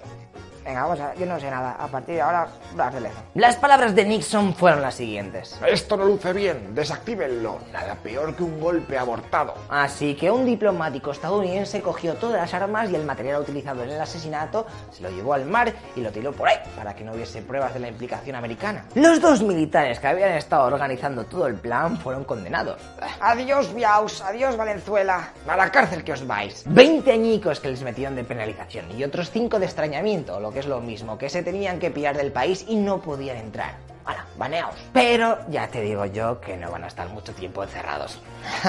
Venga, 0.65 0.81
vamos 0.81 0.99
a... 0.99 1.14
Yo 1.14 1.28
no 1.28 1.40
sé 1.40 1.51
nada. 1.51 1.76
A 1.80 1.88
partir 1.88 2.15
de 2.15 2.22
ahora, 2.22 2.48
las 2.76 2.92
de 2.92 3.01
Lezo. 3.01 3.22
Las 3.35 3.56
palabras 3.56 3.94
de 3.94 4.03
Nixon 4.03 4.56
fueron 4.56 4.81
las 4.81 4.96
siguientes. 4.96 5.60
Esto 5.67 5.96
no 5.96 6.06
luce 6.06 6.33
bien, 6.33 6.74
desactívenlo. 6.74 7.60
Nada 7.72 7.94
peor 7.94 8.35
que 8.35 8.42
un 8.42 8.60
golpe 8.60 8.98
abortado. 8.98 9.53
Así 9.69 10.15
que 10.15 10.31
un 10.31 10.44
diplomático 10.44 11.12
estadounidense 11.12 11.81
cogió 11.83 12.15
todas 12.15 12.42
las 12.42 12.53
armas 12.56 12.90
y 12.90 12.96
el 12.96 13.06
material 13.06 13.42
utilizado 13.42 13.83
en 13.83 13.92
el 13.92 14.01
asesinato, 14.01 14.65
se 14.92 15.03
lo 15.03 15.12
llevó 15.12 15.35
al 15.35 15.46
mar 15.46 15.72
y 15.96 16.01
lo 16.01 16.12
tiró 16.12 16.31
por 16.31 16.48
ahí, 16.48 16.58
para 16.76 16.96
que 16.96 17.03
no 17.03 17.14
hubiese 17.14 17.44
pruebas 17.44 17.76
de 17.76 17.81
la 17.81 17.90
implicación 17.90 18.35
americana. 18.35 18.85
Los 18.96 19.22
dos 19.22 19.44
militares 19.44 19.99
que 19.99 20.08
habían 20.08 20.31
estado 20.31 20.64
organizando 20.64 21.26
todo 21.26 21.46
el 21.46 21.56
plan 21.56 21.98
fueron 21.99 22.24
condenados. 22.24 22.81
Adiós, 23.19 23.72
Biaus, 23.72 24.22
adiós, 24.22 24.58
Valenzuela. 24.58 25.30
A 25.48 25.56
la 25.56 25.72
cárcel 25.72 26.03
que 26.03 26.14
os 26.14 26.26
vais. 26.26 26.64
20 26.65 27.12
añicos 27.12 27.60
que 27.60 27.69
les 27.69 27.83
metieron 27.83 28.15
de 28.15 28.24
penalización 28.24 28.92
y 28.98 29.03
otros 29.03 29.30
5 29.30 29.60
de 29.60 29.65
extrañamiento, 29.65 30.40
lo 30.40 30.54
que 30.55 30.61
es 30.61 30.67
lo 30.67 30.79
mismo, 30.79 31.17
que 31.17 31.27
se 31.27 31.43
tenían 31.43 31.79
que 31.79 31.91
pillar 31.91 32.15
del 32.15 32.31
país 32.31 32.63
y 32.69 32.77
no 32.77 33.01
podían 33.01 33.35
entrar. 33.35 33.85
¡Hala, 34.05 34.25
baneaos! 34.38 34.75
Pero 34.93 35.39
ya 35.49 35.67
te 35.67 35.81
digo 35.81 36.05
yo 36.05 36.39
que 36.39 36.55
no 36.57 36.69
van 36.69 36.83
a 36.83 36.88
estar 36.88 37.09
mucho 37.09 37.33
tiempo 37.33 37.63
encerrados. 37.63 38.19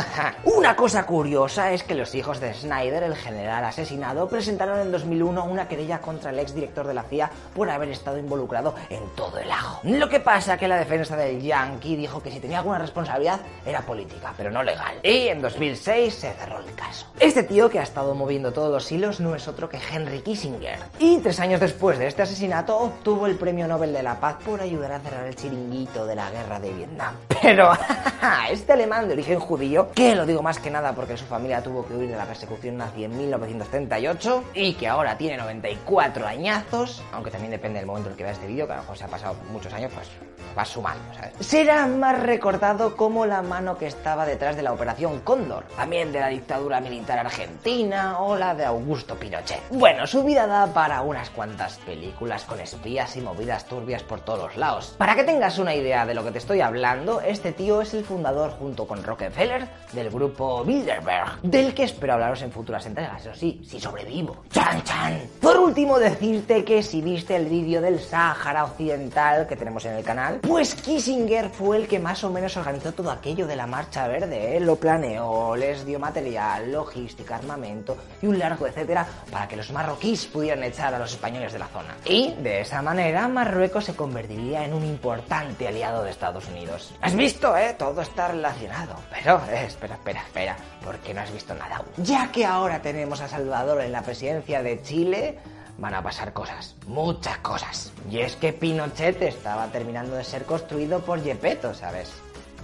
una 0.44 0.74
cosa 0.74 1.04
curiosa 1.04 1.72
es 1.72 1.82
que 1.82 1.94
los 1.94 2.14
hijos 2.14 2.40
de 2.40 2.54
Snyder, 2.54 3.02
el 3.02 3.16
general 3.16 3.64
asesinado, 3.64 4.28
presentaron 4.28 4.80
en 4.80 4.90
2001 4.90 5.44
una 5.44 5.68
querella 5.68 6.00
contra 6.00 6.30
el 6.30 6.38
exdirector 6.38 6.86
de 6.86 6.94
la 6.94 7.02
CIA 7.02 7.30
por 7.54 7.68
haber 7.68 7.90
estado 7.90 8.18
involucrado 8.18 8.74
en 8.88 9.02
todo 9.14 9.38
el 9.38 9.50
ajo. 9.50 9.80
Lo 9.84 10.08
que 10.08 10.20
pasa 10.20 10.56
que 10.56 10.68
la 10.68 10.78
defensa 10.78 11.16
del 11.16 11.42
Yankee 11.42 11.96
dijo 11.96 12.22
que 12.22 12.30
si 12.30 12.40
tenía 12.40 12.58
alguna 12.58 12.78
responsabilidad 12.78 13.40
era 13.66 13.82
política, 13.82 14.32
pero 14.36 14.50
no 14.50 14.62
legal. 14.62 14.96
Y 15.02 15.28
en 15.28 15.42
2006 15.42 16.14
se 16.14 16.32
cerró 16.32 16.58
el 16.60 16.74
caso. 16.74 17.06
Este 17.20 17.42
tío 17.42 17.68
que 17.68 17.78
ha 17.78 17.82
estado 17.82 18.14
moviendo 18.14 18.52
todos 18.52 18.72
los 18.72 18.90
hilos 18.90 19.20
no 19.20 19.34
es 19.34 19.48
otro 19.48 19.68
que 19.68 19.78
Henry 19.92 20.20
Kissinger. 20.20 20.78
Y 20.98 21.18
tres 21.18 21.40
años 21.40 21.60
después 21.60 21.98
de 21.98 22.06
este 22.06 22.22
asesinato 22.22 22.78
obtuvo 22.78 23.26
el 23.26 23.36
Premio 23.36 23.68
Nobel 23.68 23.92
de 23.92 24.02
la 24.02 24.18
Paz 24.20 24.36
por 24.44 24.60
ayudar 24.60 24.92
a 24.92 25.00
cerrar 25.00 25.25
el 25.26 25.36
chiringuito 25.36 26.06
de 26.06 26.14
la 26.14 26.30
guerra 26.30 26.58
de 26.60 26.72
Vietnam. 26.72 27.14
Pero 27.42 27.72
este 28.50 28.72
alemán 28.72 29.08
de 29.08 29.14
origen 29.14 29.38
judío, 29.38 29.90
que 29.92 30.14
lo 30.14 30.26
digo 30.26 30.42
más 30.42 30.58
que 30.58 30.70
nada 30.70 30.92
porque 30.94 31.16
su 31.16 31.24
familia 31.24 31.62
tuvo 31.62 31.86
que 31.86 31.94
huir 31.94 32.10
de 32.10 32.16
la 32.16 32.24
persecución 32.24 32.76
nazi 32.76 33.04
en 33.04 33.16
1938 33.16 34.44
y 34.54 34.74
que 34.74 34.88
ahora 34.88 35.16
tiene 35.16 35.36
94 35.36 36.26
añazos, 36.26 37.02
aunque 37.12 37.30
también 37.30 37.50
depende 37.50 37.78
del 37.78 37.86
momento 37.86 38.08
en 38.08 38.12
el 38.12 38.16
que 38.16 38.24
vea 38.24 38.32
este 38.32 38.46
vídeo, 38.46 38.66
que 38.66 38.72
a 38.72 38.76
lo 38.76 38.82
mejor 38.82 38.98
se 38.98 39.04
ha 39.04 39.08
pasado 39.08 39.36
muchos 39.50 39.72
años, 39.72 39.92
pues 39.94 40.08
va 40.56 40.64
sumando, 40.64 41.14
¿sabes? 41.14 41.32
Será 41.40 41.86
más 41.86 42.20
recordado 42.22 42.96
como 42.96 43.26
la 43.26 43.42
mano 43.42 43.76
que 43.76 43.86
estaba 43.86 44.24
detrás 44.24 44.56
de 44.56 44.62
la 44.62 44.72
Operación 44.72 45.20
Cóndor, 45.20 45.64
también 45.76 46.12
de 46.12 46.20
la 46.20 46.28
dictadura 46.28 46.80
militar 46.80 47.18
argentina 47.18 48.20
o 48.20 48.36
la 48.36 48.54
de 48.54 48.64
Augusto 48.64 49.16
Pinochet. 49.16 49.60
Bueno, 49.70 50.06
su 50.06 50.24
vida 50.24 50.46
da 50.46 50.66
para 50.68 51.02
unas 51.02 51.30
cuantas 51.30 51.76
películas 51.78 52.44
con 52.44 52.60
espías 52.60 53.16
y 53.16 53.20
movidas 53.20 53.66
turbias 53.66 54.02
por 54.02 54.20
todos 54.20 54.56
lados. 54.56 54.94
Para 54.96 55.14
que 55.16 55.24
tengas 55.24 55.58
una 55.58 55.74
idea 55.74 56.04
de 56.04 56.12
lo 56.12 56.22
que 56.22 56.30
te 56.30 56.36
estoy 56.36 56.60
hablando, 56.60 57.22
este 57.22 57.52
tío 57.52 57.80
es 57.80 57.94
el 57.94 58.04
fundador 58.04 58.50
junto 58.50 58.86
con 58.86 59.02
Rockefeller 59.02 59.66
del 59.92 60.10
grupo 60.10 60.62
Bilderberg, 60.62 61.40
del 61.42 61.72
que 61.72 61.84
espero 61.84 62.12
hablaros 62.12 62.42
en 62.42 62.52
futuras 62.52 62.84
entregas, 62.84 63.24
eso 63.24 63.34
sí, 63.34 63.62
si 63.66 63.80
sobrevivo. 63.80 64.44
¡Chan, 64.50 64.82
chan! 64.84 65.22
Por 65.40 65.56
último, 65.56 65.98
decirte 65.98 66.64
que 66.64 66.82
si 66.82 67.00
viste 67.00 67.34
el 67.34 67.46
vídeo 67.46 67.80
del 67.80 67.98
Sáhara 67.98 68.64
Occidental 68.64 69.46
que 69.46 69.56
tenemos 69.56 69.86
en 69.86 69.94
el 69.94 70.04
canal, 70.04 70.40
pues 70.40 70.74
Kissinger 70.74 71.48
fue 71.48 71.78
el 71.78 71.88
que 71.88 71.98
más 71.98 72.22
o 72.22 72.30
menos 72.30 72.54
organizó 72.58 72.92
todo 72.92 73.10
aquello 73.10 73.46
de 73.46 73.56
la 73.56 73.66
Marcha 73.66 74.06
Verde, 74.08 74.58
¿eh? 74.58 74.60
lo 74.60 74.76
planeó, 74.76 75.56
les 75.56 75.86
dio 75.86 75.98
material, 75.98 76.70
logística, 76.70 77.36
armamento 77.36 77.96
y 78.20 78.26
un 78.26 78.38
largo 78.38 78.66
etcétera 78.66 79.06
para 79.30 79.48
que 79.48 79.56
los 79.56 79.70
marroquíes 79.70 80.26
pudieran 80.26 80.62
echar 80.62 80.94
a 80.94 80.98
los 80.98 81.12
españoles 81.12 81.54
de 81.54 81.58
la 81.58 81.68
zona. 81.68 81.96
Y 82.04 82.34
de 82.42 82.60
esa 82.60 82.82
manera 82.82 83.28
Marruecos 83.28 83.86
se 83.86 83.96
convertiría 83.96 84.64
en 84.66 84.74
un 84.74 84.84
importante 85.06 85.68
aliado 85.68 86.02
de 86.02 86.10
Estados 86.10 86.48
Unidos. 86.48 86.92
¿Has 87.00 87.14
visto, 87.14 87.56
eh? 87.56 87.76
Todo 87.78 88.00
está 88.02 88.28
relacionado. 88.28 88.96
Pero, 89.10 89.40
eh, 89.48 89.66
espera, 89.66 89.94
espera, 89.94 90.20
espera, 90.20 90.56
porque 90.84 91.14
no 91.14 91.20
has 91.20 91.32
visto 91.32 91.54
nada 91.54 91.76
aún. 91.76 91.86
Ya 91.98 92.32
que 92.32 92.44
ahora 92.44 92.82
tenemos 92.82 93.20
a 93.20 93.28
Salvador 93.28 93.82
en 93.82 93.92
la 93.92 94.02
presidencia 94.02 94.64
de 94.64 94.82
Chile, 94.82 95.38
van 95.78 95.94
a 95.94 96.02
pasar 96.02 96.32
cosas, 96.32 96.74
muchas 96.88 97.38
cosas. 97.38 97.92
Y 98.10 98.18
es 98.18 98.34
que 98.34 98.52
Pinochet 98.52 99.22
estaba 99.22 99.68
terminando 99.68 100.16
de 100.16 100.24
ser 100.24 100.44
construido 100.44 100.98
por 100.98 101.22
Gepetto, 101.22 101.72
¿sabes? 101.72 102.10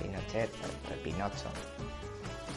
Pinochet, 0.01 0.51
Pinocho. 1.05 1.49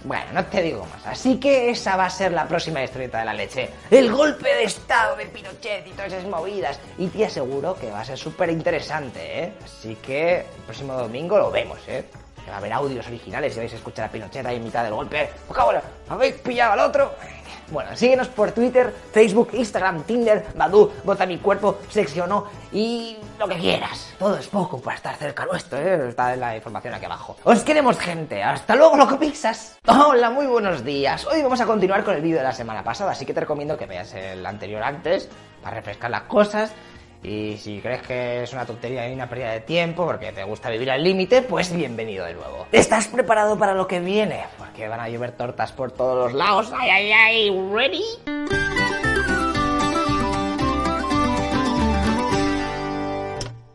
Bueno, 0.05 0.25
no 0.33 0.45
te 0.45 0.61
digo 0.61 0.85
más. 0.85 1.05
Así 1.07 1.39
que 1.39 1.71
esa 1.71 1.95
va 1.95 2.05
a 2.05 2.09
ser 2.11 2.31
la 2.31 2.47
próxima 2.47 2.83
historieta 2.83 3.19
de 3.19 3.25
la 3.25 3.33
leche. 3.33 3.71
El 3.89 4.11
golpe 4.11 4.53
de 4.53 4.63
estado 4.63 5.15
de 5.15 5.25
Pinochet 5.25 5.87
y 5.87 5.91
todas 5.91 6.13
esas 6.13 6.25
movidas. 6.25 6.79
Y 6.99 7.07
te 7.07 7.25
aseguro 7.25 7.75
que 7.75 7.89
va 7.89 8.01
a 8.01 8.05
ser 8.05 8.17
súper 8.17 8.51
interesante, 8.51 9.43
¿eh? 9.43 9.53
Así 9.63 9.95
que 9.95 10.41
el 10.41 10.63
próximo 10.65 10.93
domingo 10.93 11.39
lo 11.39 11.49
vemos, 11.49 11.79
¿eh? 11.87 12.05
Que 12.43 12.51
va 12.51 12.57
a 12.57 12.59
haber 12.59 12.73
audios 12.73 13.07
originales 13.07 13.55
y 13.55 13.59
vais 13.59 13.73
a 13.73 13.77
escuchar 13.77 14.05
a 14.05 14.11
Pinochet 14.11 14.45
ahí 14.45 14.57
en 14.57 14.63
mitad 14.63 14.83
del 14.83 14.93
golpe. 14.93 15.27
¡Por 15.47 15.57
favor! 15.57 15.81
¿Habéis 16.07 16.35
pillado 16.35 16.73
al 16.73 16.79
otro? 16.81 17.15
Bueno, 17.71 17.95
síguenos 17.95 18.27
por 18.27 18.51
Twitter, 18.51 18.93
Facebook, 19.11 19.49
Instagram, 19.53 20.03
Tinder, 20.03 20.45
Badu, 20.55 20.91
Vota 21.03 21.25
mi 21.25 21.39
cuerpo, 21.39 21.79
Seccionó 21.89 22.45
y 22.71 23.17
lo 23.39 23.47
que 23.47 23.55
quieras. 23.55 24.13
Todo 24.19 24.37
es 24.37 24.47
poco 24.47 24.79
para 24.79 24.97
estar 24.97 25.15
cerca 25.15 25.45
nuestro, 25.45 25.79
¿eh? 25.79 26.09
Está 26.09 26.33
en 26.33 26.41
la 26.41 26.55
información 26.55 26.93
aquí 26.93 27.05
abajo. 27.05 27.35
Os 27.43 27.61
queremos, 27.61 27.97
gente. 27.97 28.43
Hasta 28.43 28.75
luego, 28.75 28.95
loco 28.97 29.17
pizzas. 29.17 29.79
Hola, 29.87 30.29
muy 30.29 30.45
buenos 30.45 30.83
días. 30.85 31.25
Hoy 31.25 31.41
vamos 31.41 31.59
a 31.59 31.65
continuar 31.65 32.03
con 32.03 32.15
el 32.15 32.21
vídeo 32.21 32.37
de 32.37 32.43
la 32.43 32.53
semana 32.53 32.83
pasada, 32.83 33.11
así 33.11 33.25
que 33.25 33.33
te 33.33 33.39
recomiendo 33.39 33.77
que 33.77 33.87
veas 33.87 34.13
el 34.13 34.45
anterior 34.45 34.83
antes 34.83 35.27
para 35.63 35.77
refrescar 35.77 36.11
las 36.11 36.23
cosas. 36.23 36.71
Y 37.25 37.57
si 37.57 37.79
crees 37.79 38.03
que 38.03 38.43
es 38.43 38.53
una 38.53 38.67
tontería 38.67 39.09
y 39.09 39.13
una 39.13 39.27
pérdida 39.27 39.51
de 39.51 39.61
tiempo 39.61 40.05
porque 40.05 40.31
te 40.31 40.43
gusta 40.43 40.69
vivir 40.69 40.91
al 40.91 41.03
límite, 41.03 41.41
pues 41.41 41.75
bienvenido 41.75 42.23
de 42.23 42.35
nuevo. 42.35 42.67
¿Estás 42.71 43.07
preparado 43.07 43.57
para 43.57 43.73
lo 43.73 43.87
que 43.87 43.99
viene? 43.99 44.45
Porque 44.59 44.87
van 44.87 44.99
a 44.99 45.09
llover 45.09 45.31
tortas 45.31 45.71
por 45.71 45.91
todos 45.91 46.15
los 46.15 46.33
lados. 46.33 46.71
¡Ay, 46.77 46.89
ay, 46.91 47.11
ay! 47.11 47.69
¿Ready? 47.73 48.03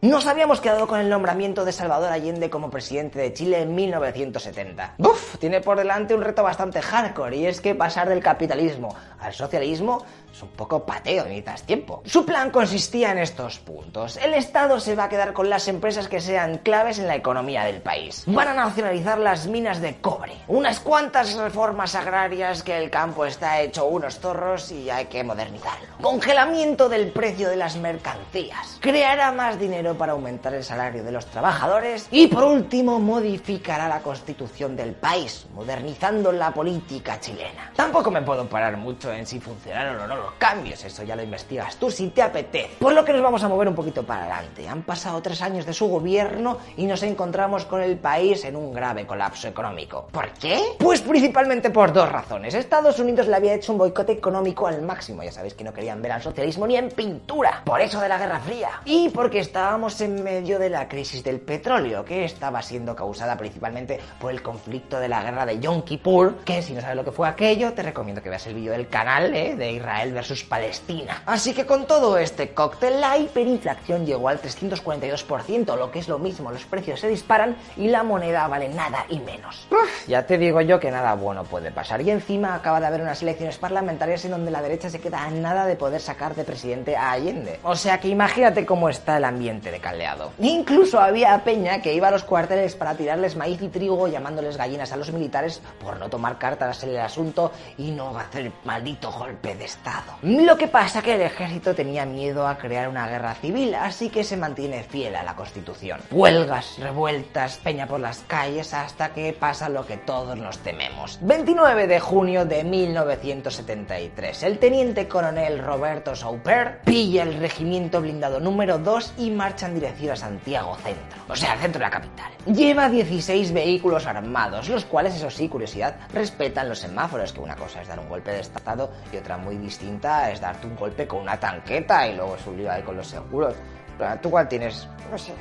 Nos 0.03 0.27
habíamos 0.27 0.63
quedado 0.63 0.87
con 0.87 0.99
el 0.99 1.11
nombramiento 1.11 1.65
de 1.67 1.73
Salvador 1.73 2.11
Allende 2.11 2.49
como 2.49 2.71
presidente 2.71 3.19
de 3.19 3.35
Chile 3.35 3.61
en 3.61 3.75
1970. 3.75 4.95
Uf, 4.97 5.37
tiene 5.39 5.61
por 5.61 5.77
delante 5.77 6.15
un 6.15 6.23
reto 6.23 6.43
bastante 6.43 6.81
hardcore 6.81 7.37
y 7.37 7.47
es 7.47 7.61
que 7.61 7.75
pasar 7.75 8.09
del 8.09 8.23
capitalismo 8.23 8.97
al 9.19 9.35
socialismo 9.35 10.05
es 10.33 10.43
un 10.43 10.51
poco 10.51 10.85
pateo, 10.85 11.25
necesitas 11.25 11.63
tiempo. 11.65 12.03
Su 12.05 12.25
plan 12.25 12.51
consistía 12.51 13.13
en 13.13 13.19
estos 13.19 13.59
puntos. 13.59 14.17
El 14.17 14.35
Estado 14.35 14.81
se 14.81 14.95
va 14.95 15.05
a 15.05 15.09
quedar 15.09 15.33
con 15.33 15.51
las 15.51 15.69
empresas 15.69 16.09
que 16.09 16.21
sean 16.21 16.59
claves 16.59 16.99
en 16.99 17.07
la 17.07 17.17
economía 17.17 17.65
del 17.65 17.81
país. 17.81 18.25
Van 18.27 18.49
a 18.49 18.55
nacionalizar 18.55 19.19
las 19.19 19.47
minas 19.47 19.81
de 19.81 19.97
cobre. 19.97 20.37
Unas 20.49 20.81
cuantas 20.81 21.35
reformas 21.35 21.95
agrarias 21.95 22.63
que 22.63 22.77
el 22.77 22.91
campo 22.91 23.25
está 23.25 23.61
hecho 23.61 23.87
unos 23.87 24.19
zorros 24.19 24.71
y 24.73 24.91
hay 24.91 25.07
que 25.07 25.25
modernizarlo. 25.25 25.89
Congelamiento 26.01 26.89
del 26.89 27.13
precio 27.13 27.49
de 27.49 27.57
las 27.57 27.77
mercancías. 27.77 28.79
Creará 28.81 29.33
más 29.33 29.59
dinero 29.59 29.97
para 29.97 30.13
aumentar 30.13 30.55
el 30.55 30.65
salario 30.65 31.03
de 31.03 31.13
los 31.13 31.27
trabajadores. 31.27 32.09
Y 32.11 32.29
por 32.29 32.45
último, 32.45 32.99
modificará 32.99 33.89
la 33.89 34.01
constitución 34.01 34.77
del 34.77 34.95
país, 34.95 35.47
modernizando 35.55 36.33
la 36.33 36.53
política 36.53 37.19
chilena. 37.21 37.73
Tampoco 37.75 38.11
me 38.11 38.23
puedo 38.23 38.49
parar 38.49 38.77
mucho 38.77 39.13
en 39.13 39.27
si 39.27 39.41
funcionaron 39.41 40.01
o 40.01 40.07
no 40.07 40.20
los 40.21 40.33
cambios, 40.35 40.85
eso 40.85 41.03
ya 41.03 41.17
lo 41.17 41.23
investigas 41.23 41.77
tú 41.77 41.91
si 41.91 42.09
te 42.09 42.23
apetece. 42.23 42.77
Por 42.79 42.93
lo 42.93 43.05
que 43.05 43.13
nos 43.13 43.23
vamos 43.23 43.43
a 43.43 43.49
mover 43.49 43.69
un 43.69 43.75
poquito 43.75 44.03
para 44.05 44.23
adelante. 44.23 44.69
Han 44.69 44.83
pasado 44.83 45.21
tres 45.23 45.43
años 45.43 45.67
de 45.67 45.73
su 45.73 45.89
gobierno 45.89 46.59
y 46.77 46.87
nos 46.87 47.03
encontramos 47.03 47.65
con 47.65 47.83
el 47.83 47.97
país 47.97 48.45
en 48.45 48.57
un 48.57 48.73
grave 48.73 49.07
colapso 49.07 49.49
económico. 49.49 50.09
¿Por 50.13 50.31
qué? 50.31 50.61
Pues 50.79 51.01
principalmente 51.01 51.71
por 51.71 51.93
dos 51.93 52.11
razones. 52.11 52.55
Estados 52.55 52.99
Unidos 52.99 53.27
le 53.27 53.37
había 53.37 53.55
hecho 53.55 53.73
un 53.73 53.79
boicot 53.79 54.09
económico 54.11 54.67
al 54.67 54.83
máximo, 54.83 55.23
ya 55.23 55.33
sabéis 55.33 55.55
que 55.55 55.65
no 55.65 55.73
querían 55.73 56.03
ver 56.03 56.13
al 56.13 56.23
socialismo 56.23 56.67
ni 56.67 56.77
en 56.77 56.89
pintura, 56.91 57.63
por 57.65 57.81
eso 57.81 58.01
de 58.01 58.09
la 58.09 58.19
Guerra 58.19 58.41
Fría. 58.41 58.71
Y 58.85 59.09
porque 59.09 59.41
estábamos 59.41 60.01
en 60.01 60.23
medio 60.23 60.59
de 60.59 60.71
la 60.71 60.89
crisis 60.89 61.25
del 61.25 61.41
petróleo, 61.41 62.05
que 62.05 62.25
estaba 62.25 62.63
siendo 62.63 62.95
causada 62.95 63.37
principalmente 63.37 64.01
por 64.21 64.31
el 64.31 64.43
conflicto 64.43 64.99
de 64.99 65.09
la 65.09 65.23
guerra 65.23 65.47
de 65.47 65.59
Yom 65.59 65.83
Kippur, 65.83 66.37
que 66.45 66.63
si 66.63 66.73
no 66.73 66.81
sabes 66.81 66.97
lo 66.97 67.05
que 67.05 67.13
fue 67.13 67.29
aquello, 67.29 67.73
te 67.73 67.83
recomiendo 67.83 68.23
que 68.23 68.29
veas 68.29 68.47
el 68.47 68.55
vídeo 68.55 68.73
del 68.73 68.89
canal 68.89 69.35
¿eh? 69.35 69.57
de 69.57 69.73
Israel 69.73 70.10
versus 70.13 70.45
Palestina. 70.45 71.23
Así 71.27 71.55
que 71.55 71.67
con 71.67 71.87
todo 71.87 72.19
este 72.19 72.53
cóctel, 72.55 73.01
la 73.01 73.19
hiperinflación 73.19 74.07
llegó 74.07 74.29
al 74.29 74.41
342%, 74.41 75.77
lo 75.77 75.91
que 75.91 75.99
es 75.99 76.09
lo 76.09 76.19
mismo, 76.19 76.51
los 76.51 76.65
precios 76.65 77.01
se 77.01 77.09
disparan 77.09 77.57
y 77.77 77.89
la 77.89 78.03
moneda 78.03 78.47
vale 78.49 78.69
nada 78.69 79.05
y 79.09 79.19
menos. 79.21 79.67
Uf, 79.71 80.09
ya 80.09 80.27
te 80.27 80.39
digo 80.39 80.61
yo 80.61 80.81
que 80.81 80.91
nada 80.91 81.15
bueno 81.15 81.45
puede 81.45 81.71
pasar. 81.71 82.01
Y 82.03 82.11
encima 82.11 82.55
acaba 82.55 82.81
de 82.81 82.87
haber 82.87 83.01
unas 83.01 83.23
elecciones 83.23 83.59
parlamentarias 83.59 84.25
en 84.25 84.33
donde 84.33 84.51
la 84.51 84.63
derecha 84.63 84.91
se 84.91 85.01
queda 85.01 85.23
a 85.23 85.31
nada 85.31 85.67
de 85.67 85.77
poder 85.77 86.01
sacar 86.01 86.35
de 86.35 86.45
presidente 86.45 86.97
a 86.97 87.13
Allende. 87.13 87.61
O 87.63 87.77
sea 87.77 87.99
que 87.99 88.09
imagínate 88.09 88.67
cómo 88.67 88.89
está 88.89 89.17
el 89.17 89.25
ambiente 89.25 89.71
de 89.71 89.81
caldeado. 89.81 90.33
Incluso 90.39 91.01
había 91.01 91.43
peña 91.45 91.83
que 91.83 91.95
iba 91.95 92.09
a 92.09 92.11
los 92.11 92.25
cuarteles 92.25 92.75
para 92.75 92.95
tirarles 92.95 93.37
maíz 93.37 93.61
y 93.63 93.69
trigo 93.69 94.09
llamándoles 94.09 94.57
gallinas 94.57 94.93
a 94.93 94.97
los 94.97 95.13
militares 95.13 95.61
por 95.83 95.99
no 95.99 96.09
tomar 96.09 96.39
cartas 96.39 96.83
en 96.83 96.91
el 96.91 97.01
asunto 97.01 97.53
y 97.79 97.91
no 97.91 98.17
hacer 98.19 98.53
maldito 98.65 99.11
golpe 99.13 99.55
de 99.55 99.65
estado. 99.65 100.00
Lo 100.23 100.57
que 100.57 100.69
pasa 100.69 101.03
que 101.03 101.15
el 101.15 101.23
ejército 101.23 101.75
tenía 101.75 102.05
miedo 102.05 102.47
a 102.47 102.59
crear 102.59 102.89
una 102.89 103.09
guerra 103.09 103.35
civil, 103.35 103.75
así 103.75 104.11
que 104.11 104.25
se 104.25 104.37
mantiene 104.37 104.83
fiel 104.83 105.17
a 105.17 105.23
la 105.23 105.35
constitución. 105.35 106.01
Huelgas, 106.11 106.79
revueltas, 106.79 107.59
peña 107.59 107.87
por 107.87 108.01
las 108.01 108.19
calles 108.21 108.75
hasta 108.75 109.13
que 109.13 109.33
pasa 109.33 109.69
lo 109.69 109.87
que 109.87 109.97
todos 109.97 110.37
nos 110.37 110.59
tememos. 110.59 111.19
29 111.23 111.87
de 111.87 112.01
junio 112.01 112.45
de 112.45 112.65
1973, 112.65 114.43
el 114.43 114.59
teniente 114.59 115.09
coronel 115.09 115.59
Roberto 115.59 116.15
Sauper 116.15 116.81
pilla 116.85 117.23
el 117.23 117.39
regimiento 117.39 118.01
blindado 118.01 118.41
número 118.41 118.79
2 118.79 119.15
y 119.19 119.31
marcha 119.31 119.67
en 119.67 119.75
dirección 119.75 120.13
a 120.13 120.17
Santiago 120.17 120.77
Centro, 120.77 121.23
o 121.29 121.37
sea, 121.37 121.53
al 121.53 121.59
centro 121.59 121.79
de 121.79 121.87
la 121.87 121.91
capital. 121.91 122.33
Lleva 122.47 122.89
16 122.89 123.53
vehículos 123.53 124.07
armados, 124.07 124.69
los 124.69 124.85
cuales, 124.85 125.15
eso 125.15 125.31
sí, 125.31 125.49
curiosidad, 125.49 125.97
respetan 126.13 126.69
los 126.69 126.79
semáforos, 126.79 127.33
que 127.33 127.41
una 127.41 127.57
cosa 127.57 127.83
es 127.83 127.89
dar 127.89 127.99
un 127.99 128.09
golpe 128.09 128.31
de 128.31 128.41
estado 128.41 128.91
y 129.13 129.17
otra 129.17 129.37
muy 129.37 129.57
distinta 129.57 129.90
es 130.31 130.41
darte 130.41 130.67
un 130.67 130.77
golpe 130.77 131.07
con 131.07 131.21
una 131.21 131.39
tanqueta 131.39 132.07
y 132.07 132.17
luego 132.17 132.39
subir 132.39 132.69
ahí 132.69 132.83
con 132.83 132.97
los 132.97 133.07
seguros. 133.07 133.55
Pero, 133.99 134.19
¿Tú 134.21 134.31
cuál 134.31 134.49
tienes? 134.49 134.89
No 135.11 135.19
sé. 135.19 135.33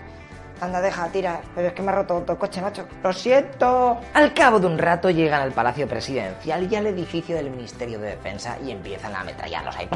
Anda, 0.61 0.81
deja, 0.81 1.07
tira. 1.07 1.39
Pero 1.55 1.69
es 1.69 1.73
que 1.73 1.81
me 1.81 1.91
ha 1.91 1.95
roto 1.95 2.19
todo 2.19 2.33
el 2.33 2.37
coche, 2.37 2.61
macho. 2.61 2.85
Lo 3.01 3.13
siento. 3.13 3.97
Al 4.13 4.33
cabo 4.33 4.59
de 4.59 4.67
un 4.67 4.77
rato 4.77 5.09
llegan 5.09 5.41
al 5.41 5.53
Palacio 5.53 5.87
Presidencial 5.87 6.69
y 6.69 6.75
al 6.75 6.87
edificio 6.87 7.35
del 7.35 7.49
Ministerio 7.49 7.97
de 7.99 8.09
Defensa 8.09 8.57
y 8.61 8.71
empiezan 8.71 9.15
a 9.15 9.21
ametrallarlos 9.21 9.77
ahí. 9.77 9.87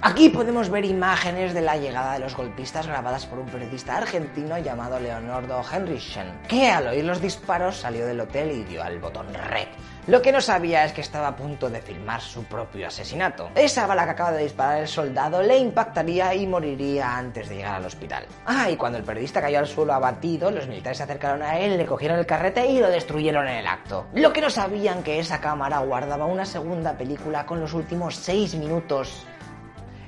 Aquí 0.00 0.30
podemos 0.30 0.70
ver 0.70 0.86
imágenes 0.86 1.52
de 1.52 1.60
la 1.60 1.76
llegada 1.76 2.14
de 2.14 2.20
los 2.20 2.34
golpistas 2.34 2.86
grabadas 2.86 3.26
por 3.26 3.38
un 3.38 3.46
periodista 3.46 3.98
argentino 3.98 4.56
llamado 4.56 4.98
Leonardo 4.98 5.60
Henrichen, 5.70 6.40
que 6.48 6.70
al 6.70 6.88
oír 6.88 7.04
los 7.04 7.20
disparos 7.20 7.76
salió 7.76 8.06
del 8.06 8.20
hotel 8.20 8.50
y 8.52 8.64
dio 8.64 8.82
al 8.82 8.98
botón 8.98 9.26
red. 9.34 9.68
Lo 10.08 10.22
que 10.22 10.32
no 10.32 10.40
sabía 10.40 10.86
es 10.86 10.94
que 10.94 11.02
estaba 11.02 11.28
a 11.28 11.36
punto 11.36 11.68
de 11.68 11.82
filmar 11.82 12.22
su 12.22 12.42
propio 12.44 12.86
asesinato. 12.86 13.50
Esa 13.54 13.86
bala 13.86 14.06
que 14.06 14.12
acaba 14.12 14.32
de 14.32 14.42
disparar 14.42 14.80
el 14.80 14.88
soldado 14.88 15.42
le 15.42 15.58
impactaría 15.58 16.34
y 16.34 16.46
moriría 16.46 17.18
antes 17.18 17.50
de 17.50 17.56
llegar 17.56 17.74
al 17.74 17.84
hospital. 17.84 18.24
Ah, 18.46 18.70
y 18.70 18.76
cuando 18.76 18.96
el 18.96 19.04
periodista 19.04 19.42
cayó 19.42 19.58
al 19.58 19.66
suelo 19.66 19.92
abatido, 19.92 20.50
los 20.50 20.66
militares 20.66 20.96
se 20.96 21.04
acercaron 21.04 21.42
a 21.42 21.58
él, 21.58 21.76
le 21.76 21.84
cogieron 21.84 22.18
el 22.18 22.24
carrete 22.24 22.66
y 22.68 22.80
lo 22.80 22.88
destruyeron 22.88 23.46
en 23.48 23.56
el 23.56 23.66
acto. 23.66 24.06
Lo 24.14 24.32
que 24.32 24.40
no 24.40 24.48
sabían 24.48 25.02
que 25.02 25.18
esa 25.18 25.42
cámara 25.42 25.80
guardaba 25.80 26.24
una 26.24 26.46
segunda 26.46 26.96
película 26.96 27.44
con 27.44 27.60
los 27.60 27.74
últimos 27.74 28.16
seis 28.16 28.54
minutos 28.54 29.26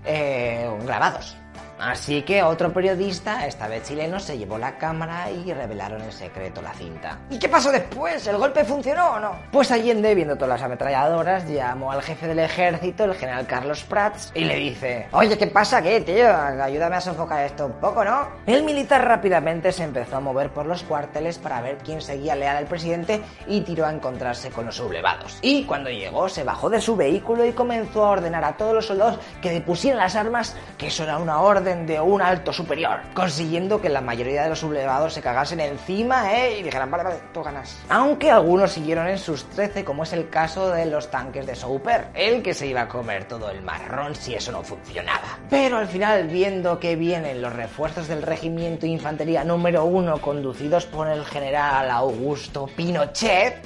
eh, 0.07 0.67
grabados. 0.87 1.37
Así 1.81 2.23
que 2.23 2.43
otro 2.43 2.73
periodista, 2.73 3.47
esta 3.47 3.67
vez 3.67 3.85
chileno, 3.85 4.21
se 4.21 4.37
llevó 4.37 4.59
la 4.59 4.77
cámara 4.77 5.31
y 5.31 5.53
revelaron 5.53 6.03
en 6.03 6.13
secreto 6.13 6.61
la 6.61 6.73
cinta. 6.75 7.19
¿Y 7.31 7.39
qué 7.39 7.49
pasó 7.49 7.73
después? 7.73 8.27
¿El 8.27 8.37
golpe 8.37 8.65
funcionó 8.65 9.13
o 9.13 9.21
no? 9.21 9.33
Pues 9.51 9.71
Allende, 9.71 10.15
viendo 10.15 10.35
todas 10.35 10.51
las 10.51 10.63
ametralladoras, 10.63 11.49
llamó 11.49 11.93
al 11.93 12.03
jefe 12.03 12.27
del 12.27 12.41
ejército, 12.41 13.05
el 13.05 13.15
general 13.15 13.47
Carlos 13.47 13.83
Prats, 13.85 14.33
y 14.35 14.45
le 14.45 14.57
dice: 14.57 15.09
Oye, 15.13 15.39
¿qué 15.39 15.47
pasa 15.47 15.81
qué, 15.83 16.01
tío? 16.01 16.29
Ayúdame 16.63 16.97
a 16.97 17.01
sofocar 17.01 17.45
esto 17.45 17.67
un 17.67 17.73
poco, 17.75 18.05
¿no? 18.05 18.29
El 18.47 18.63
militar 18.63 19.07
rápidamente 19.07 19.73
se 19.73 19.85
empezó 19.85 20.17
a 20.17 20.21
mover 20.21 20.51
por 20.51 20.67
los 20.67 20.83
cuarteles 20.83 21.39
para 21.39 21.61
ver 21.61 21.79
quién 21.79 22.03
seguía 22.03 22.37
leal 22.37 22.59
al 22.59 22.67
presidente 22.67 23.23
y 23.47 23.63
tiró 23.63 23.87
a 23.87 23.93
encontrarse 23.93 24.51
con 24.51 24.67
los 24.67 24.77
sublevados. 24.77 25.39
Y 25.43 25.65
cuando 25.65 25.89
llegó, 25.91 26.29
se 26.29 26.45
bajó 26.45 26.69
de 26.69 26.81
su 26.81 26.97
vehículo 26.97 27.45
y 27.45 27.53
comenzó 27.53 28.05
a 28.05 28.11
ordenar 28.11 28.45
a 28.45 28.57
todos 28.57 28.75
los 28.75 28.87
soldados 28.87 29.19
que 29.41 29.51
depusieran 29.51 29.99
las 29.99 30.17
armas, 30.17 30.57
que 30.77 30.89
eso 30.89 31.05
era 31.05 31.19
una 31.19 31.41
orden 31.41 31.70
de 31.75 32.01
un 32.01 32.21
alto 32.21 32.53
superior, 32.53 33.01
consiguiendo 33.15 33.81
que 33.81 33.89
la 33.89 34.01
mayoría 34.01 34.43
de 34.43 34.51
los 34.51 34.59
sublevados 34.59 35.15
se 35.15 35.23
cagasen 35.23 35.61
encima 35.61 36.35
¿eh? 36.35 36.59
y 36.59 36.63
dijeran, 36.63 36.91
vale, 36.91 37.05
vale, 37.05 37.17
tú 37.33 37.43
ganas. 37.43 37.81
Aunque 37.89 38.31
algunos 38.31 38.73
siguieron 38.73 39.07
en 39.07 39.19
sus 39.19 39.49
13, 39.51 39.85
como 39.85 40.03
es 40.03 40.13
el 40.13 40.29
caso 40.29 40.71
de 40.71 40.87
los 40.87 41.11
tanques 41.11 41.47
de 41.47 41.55
Souper, 41.55 42.09
el 42.15 42.43
que 42.43 42.55
se 42.55 42.67
iba 42.67 42.83
a 42.83 42.89
comer 42.89 43.25
todo 43.25 43.51
el 43.51 43.63
marrón 43.63 44.15
si 44.15 44.35
eso 44.35 44.53
no 44.53 44.63
funcionaba. 44.63 45.39
Pero 45.49 45.79
al 45.79 45.87
final, 45.87 46.29
viendo 46.29 46.79
que 46.81 46.97
vienen 46.97 47.41
los 47.41 47.53
refuerzos 47.53 48.09
del 48.09 48.23
regimiento 48.23 48.87
infantería 48.87 49.45
número 49.45 49.85
1 49.85 50.21
conducidos 50.21 50.87
por 50.87 51.09
el 51.09 51.25
general 51.25 51.91
Augusto 51.91 52.69
Pinochet, 52.75 53.63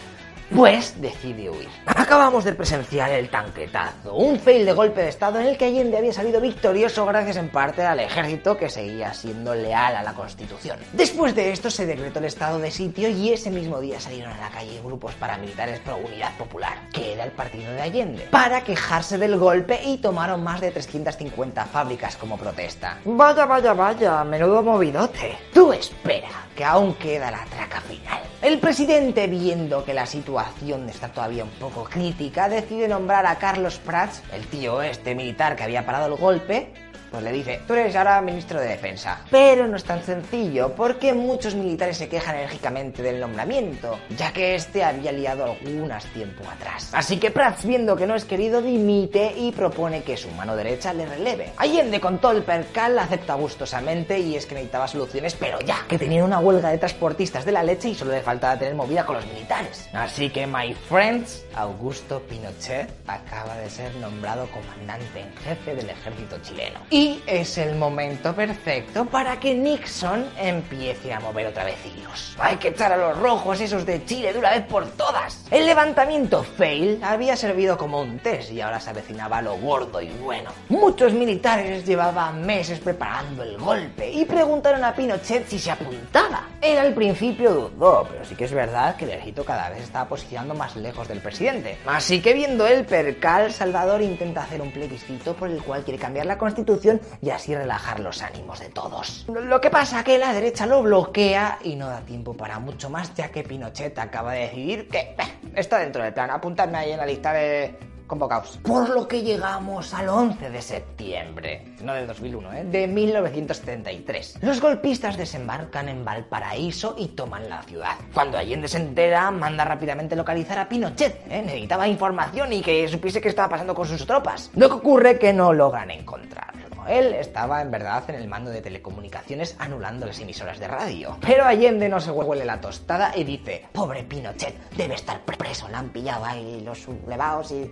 pues 0.50 1.00
decide 1.00 1.50
huir. 1.50 1.68
Acabamos 1.86 2.44
de 2.44 2.52
presenciar 2.52 3.10
el 3.10 3.28
tanquetazo, 3.28 4.14
un 4.14 4.38
fail 4.38 4.64
de 4.64 4.72
golpe 4.72 5.02
de 5.02 5.08
estado 5.08 5.40
en 5.40 5.46
el 5.46 5.56
que 5.56 5.66
Allende 5.66 5.98
había 5.98 6.12
salido 6.12 6.40
victorioso 6.40 7.06
gracias 7.06 7.36
en 7.36 7.48
parte 7.48 7.82
al 7.82 8.00
ejército 8.00 8.56
que 8.56 8.68
seguía 8.68 9.14
siendo 9.14 9.54
leal 9.54 9.96
a 9.96 10.02
la 10.02 10.14
constitución. 10.14 10.78
Después 10.92 11.34
de 11.34 11.52
esto 11.52 11.70
se 11.70 11.86
decretó 11.86 12.18
el 12.18 12.26
estado 12.26 12.58
de 12.58 12.70
sitio 12.70 13.08
y 13.08 13.32
ese 13.32 13.50
mismo 13.50 13.80
día 13.80 14.00
salieron 14.00 14.32
a 14.32 14.40
la 14.40 14.50
calle 14.50 14.80
grupos 14.84 15.14
paramilitares 15.14 15.80
pro 15.80 15.96
Unidad 15.96 16.36
Popular, 16.36 16.78
que 16.92 17.14
era 17.14 17.24
el 17.24 17.32
partido 17.32 17.72
de 17.72 17.82
Allende, 17.82 18.28
para 18.30 18.62
quejarse 18.62 19.18
del 19.18 19.36
golpe 19.38 19.80
y 19.84 19.98
tomaron 19.98 20.42
más 20.42 20.60
de 20.60 20.70
350 20.70 21.64
fábricas 21.66 22.16
como 22.16 22.36
protesta. 22.36 22.98
Vaya, 23.04 23.46
vaya, 23.46 23.72
vaya, 23.72 24.24
menudo 24.24 24.62
movidote. 24.62 25.36
Tú 25.52 25.72
espera, 25.72 26.28
que 26.54 26.64
aún 26.64 26.94
queda 26.94 27.30
la 27.30 27.44
traca 27.44 27.80
final. 27.80 28.20
El 28.42 28.58
presidente, 28.58 29.26
viendo 29.26 29.84
que 29.84 29.94
la 29.94 30.06
situación 30.06 30.88
está 30.88 31.08
todavía 31.08 31.44
un 31.44 31.50
poco 31.50 31.84
crítica, 31.84 32.48
decide 32.48 32.88
nombrar 32.88 33.26
a 33.26 33.36
Carlos 33.36 33.78
Prats, 33.78 34.22
el 34.32 34.46
tío 34.46 34.82
este 34.82 35.14
militar 35.14 35.56
que 35.56 35.64
había 35.64 35.86
parado 35.86 36.06
el 36.06 36.20
golpe, 36.20 36.72
pues 37.14 37.22
le 37.22 37.30
dice, 37.30 37.60
tú 37.64 37.74
eres 37.74 37.94
ahora 37.94 38.20
ministro 38.20 38.60
de 38.60 38.66
Defensa. 38.66 39.20
Pero 39.30 39.68
no 39.68 39.76
es 39.76 39.84
tan 39.84 40.02
sencillo, 40.02 40.74
porque 40.74 41.14
muchos 41.14 41.54
militares 41.54 41.96
se 41.96 42.08
quejan 42.08 42.34
enérgicamente 42.34 43.04
del 43.04 43.20
nombramiento, 43.20 44.00
ya 44.16 44.32
que 44.32 44.56
este 44.56 44.82
había 44.82 45.12
liado 45.12 45.44
algunas 45.44 46.04
tiempo 46.06 46.42
atrás. 46.50 46.90
Así 46.92 47.18
que 47.18 47.30
Prats, 47.30 47.64
viendo 47.64 47.94
que 47.94 48.08
no 48.08 48.16
es 48.16 48.24
querido, 48.24 48.60
dimite 48.60 49.32
y 49.36 49.52
propone 49.52 50.02
que 50.02 50.16
su 50.16 50.28
mano 50.32 50.56
derecha 50.56 50.92
le 50.92 51.06
releve. 51.06 51.52
Allende, 51.56 52.00
con 52.00 52.18
todo 52.18 52.32
el 52.32 52.42
percal, 52.42 52.98
acepta 52.98 53.34
gustosamente 53.34 54.18
y 54.18 54.34
es 54.34 54.46
que 54.46 54.56
necesitaba 54.56 54.88
soluciones, 54.88 55.36
pero 55.36 55.60
ya, 55.60 55.84
que 55.86 56.00
tenían 56.00 56.24
una 56.24 56.40
huelga 56.40 56.70
de 56.70 56.78
transportistas 56.78 57.44
de 57.44 57.52
la 57.52 57.62
leche 57.62 57.90
y 57.90 57.94
solo 57.94 58.10
le 58.10 58.22
faltaba 58.22 58.58
tener 58.58 58.74
movida 58.74 59.06
con 59.06 59.14
los 59.14 59.26
militares. 59.26 59.88
Así 59.92 60.30
que, 60.30 60.48
my 60.48 60.74
friends, 60.88 61.44
Augusto 61.54 62.20
Pinochet 62.22 62.90
acaba 63.06 63.56
de 63.58 63.70
ser 63.70 63.94
nombrado 63.96 64.48
comandante 64.50 65.20
en 65.20 65.32
jefe 65.36 65.76
del 65.76 65.90
ejército 65.90 66.38
chileno. 66.42 66.80
Es 67.26 67.58
el 67.58 67.76
momento 67.76 68.34
perfecto 68.34 69.04
para 69.04 69.38
que 69.38 69.54
Nixon 69.54 70.24
empiece 70.38 71.12
a 71.12 71.20
mover 71.20 71.48
otra 71.48 71.64
vez 71.64 71.76
hilos. 71.84 72.36
Hay 72.38 72.56
que 72.56 72.68
echar 72.68 72.92
a 72.92 72.96
los 72.96 73.18
rojos 73.18 73.60
esos 73.60 73.84
de 73.84 74.04
Chile 74.04 74.32
de 74.32 74.38
una 74.38 74.50
vez 74.50 74.64
por 74.66 74.86
todas. 74.92 75.44
El 75.50 75.66
levantamiento 75.66 76.42
fail 76.42 77.00
había 77.02 77.36
servido 77.36 77.76
como 77.76 78.00
un 78.00 78.18
test 78.18 78.52
y 78.52 78.60
ahora 78.60 78.80
se 78.80 78.90
avecinaba 78.90 79.42
lo 79.42 79.56
gordo 79.56 80.00
y 80.00 80.08
bueno. 80.10 80.50
Muchos 80.68 81.12
militares 81.12 81.84
llevaban 81.84 82.44
meses 82.46 82.80
preparando 82.80 83.42
el 83.42 83.58
golpe 83.58 84.10
y 84.10 84.24
preguntaron 84.24 84.82
a 84.84 84.94
Pinochet 84.94 85.46
si 85.48 85.58
se 85.58 85.70
apuntaba. 85.70 86.48
Él 86.60 86.78
al 86.78 86.94
principio 86.94 87.52
dudó, 87.52 88.06
pero 88.10 88.24
sí 88.24 88.34
que 88.34 88.44
es 88.44 88.52
verdad 88.52 88.96
que 88.96 89.04
el 89.04 89.10
ejército 89.10 89.44
cada 89.44 89.68
vez 89.68 89.82
estaba 89.82 90.08
posicionando 90.08 90.54
más 90.54 90.76
lejos 90.76 91.06
del 91.08 91.20
presidente. 91.20 91.78
Así 91.86 92.20
que 92.20 92.32
viendo 92.32 92.66
el 92.66 92.84
percal, 92.84 93.52
Salvador 93.52 94.00
intenta 94.00 94.44
hacer 94.44 94.62
un 94.62 94.70
plebiscito 94.70 95.34
por 95.34 95.50
el 95.50 95.62
cual 95.62 95.84
quiere 95.84 95.98
cambiar 95.98 96.26
la 96.26 96.38
constitución 96.38 96.93
y 97.20 97.30
así 97.30 97.54
relajar 97.54 98.00
los 98.00 98.22
ánimos 98.22 98.60
de 98.60 98.68
todos. 98.68 99.26
Lo 99.28 99.60
que 99.60 99.70
pasa 99.70 100.04
que 100.04 100.18
la 100.18 100.32
derecha 100.32 100.66
lo 100.66 100.82
bloquea 100.82 101.58
y 101.62 101.76
no 101.76 101.88
da 101.88 102.00
tiempo 102.00 102.34
para 102.36 102.58
mucho 102.58 102.90
más 102.90 103.14
ya 103.14 103.30
que 103.30 103.42
Pinochet 103.42 103.98
acaba 103.98 104.32
de 104.32 104.40
decidir 104.40 104.88
que 104.88 104.98
eh, 104.98 105.16
está 105.54 105.78
dentro 105.78 106.02
del 106.02 106.12
plan. 106.12 106.30
Apuntadme 106.30 106.78
ahí 106.78 106.92
en 106.92 106.98
la 106.98 107.06
lista 107.06 107.32
de 107.32 107.76
convocados. 108.06 108.58
Por 108.62 108.90
lo 108.90 109.08
que 109.08 109.22
llegamos 109.22 109.94
al 109.94 110.08
11 110.08 110.50
de 110.50 110.62
septiembre, 110.62 111.64
no 111.82 111.94
del 111.94 112.06
2001, 112.06 112.52
¿eh? 112.52 112.64
de 112.64 112.86
1973. 112.86 114.38
Los 114.42 114.60
golpistas 114.60 115.16
desembarcan 115.16 115.88
en 115.88 116.04
Valparaíso 116.04 116.94
y 116.98 117.08
toman 117.08 117.48
la 117.48 117.62
ciudad. 117.62 117.96
Cuando 118.12 118.38
Allende 118.38 118.68
se 118.68 118.78
entera, 118.78 119.30
manda 119.30 119.64
rápidamente 119.64 120.16
localizar 120.16 120.58
a 120.58 120.68
Pinochet. 120.68 121.26
¿eh? 121.30 121.42
Necesitaba 121.44 121.88
información 121.88 122.52
y 122.52 122.62
que 122.62 122.86
supiese 122.88 123.20
qué 123.20 123.28
estaba 123.28 123.48
pasando 123.48 123.74
con 123.74 123.86
sus 123.86 124.06
tropas. 124.06 124.50
Lo 124.54 124.68
que 124.68 124.74
ocurre 124.74 125.12
es 125.12 125.18
que 125.18 125.32
no 125.32 125.52
logran 125.52 125.90
encontrarlo. 125.90 126.63
Él 126.88 127.14
estaba 127.14 127.62
en 127.62 127.70
verdad 127.70 128.04
en 128.08 128.16
el 128.16 128.28
mando 128.28 128.50
de 128.50 128.60
telecomunicaciones 128.60 129.56
anulando 129.58 130.06
las 130.06 130.20
emisoras 130.20 130.58
de 130.58 130.68
radio. 130.68 131.18
Pero 131.20 131.44
Allende 131.44 131.88
no 131.88 132.00
se 132.00 132.10
huele 132.10 132.44
la 132.44 132.60
tostada 132.60 133.12
y 133.16 133.24
dice, 133.24 133.66
pobre 133.72 134.02
Pinochet, 134.04 134.54
debe 134.76 134.94
estar 134.94 135.20
preso, 135.22 135.68
la 135.68 135.78
han 135.78 135.90
pillado 135.90 136.24
ahí 136.24 136.60
los 136.64 136.78
sublevados 136.78 137.52
y... 137.52 137.70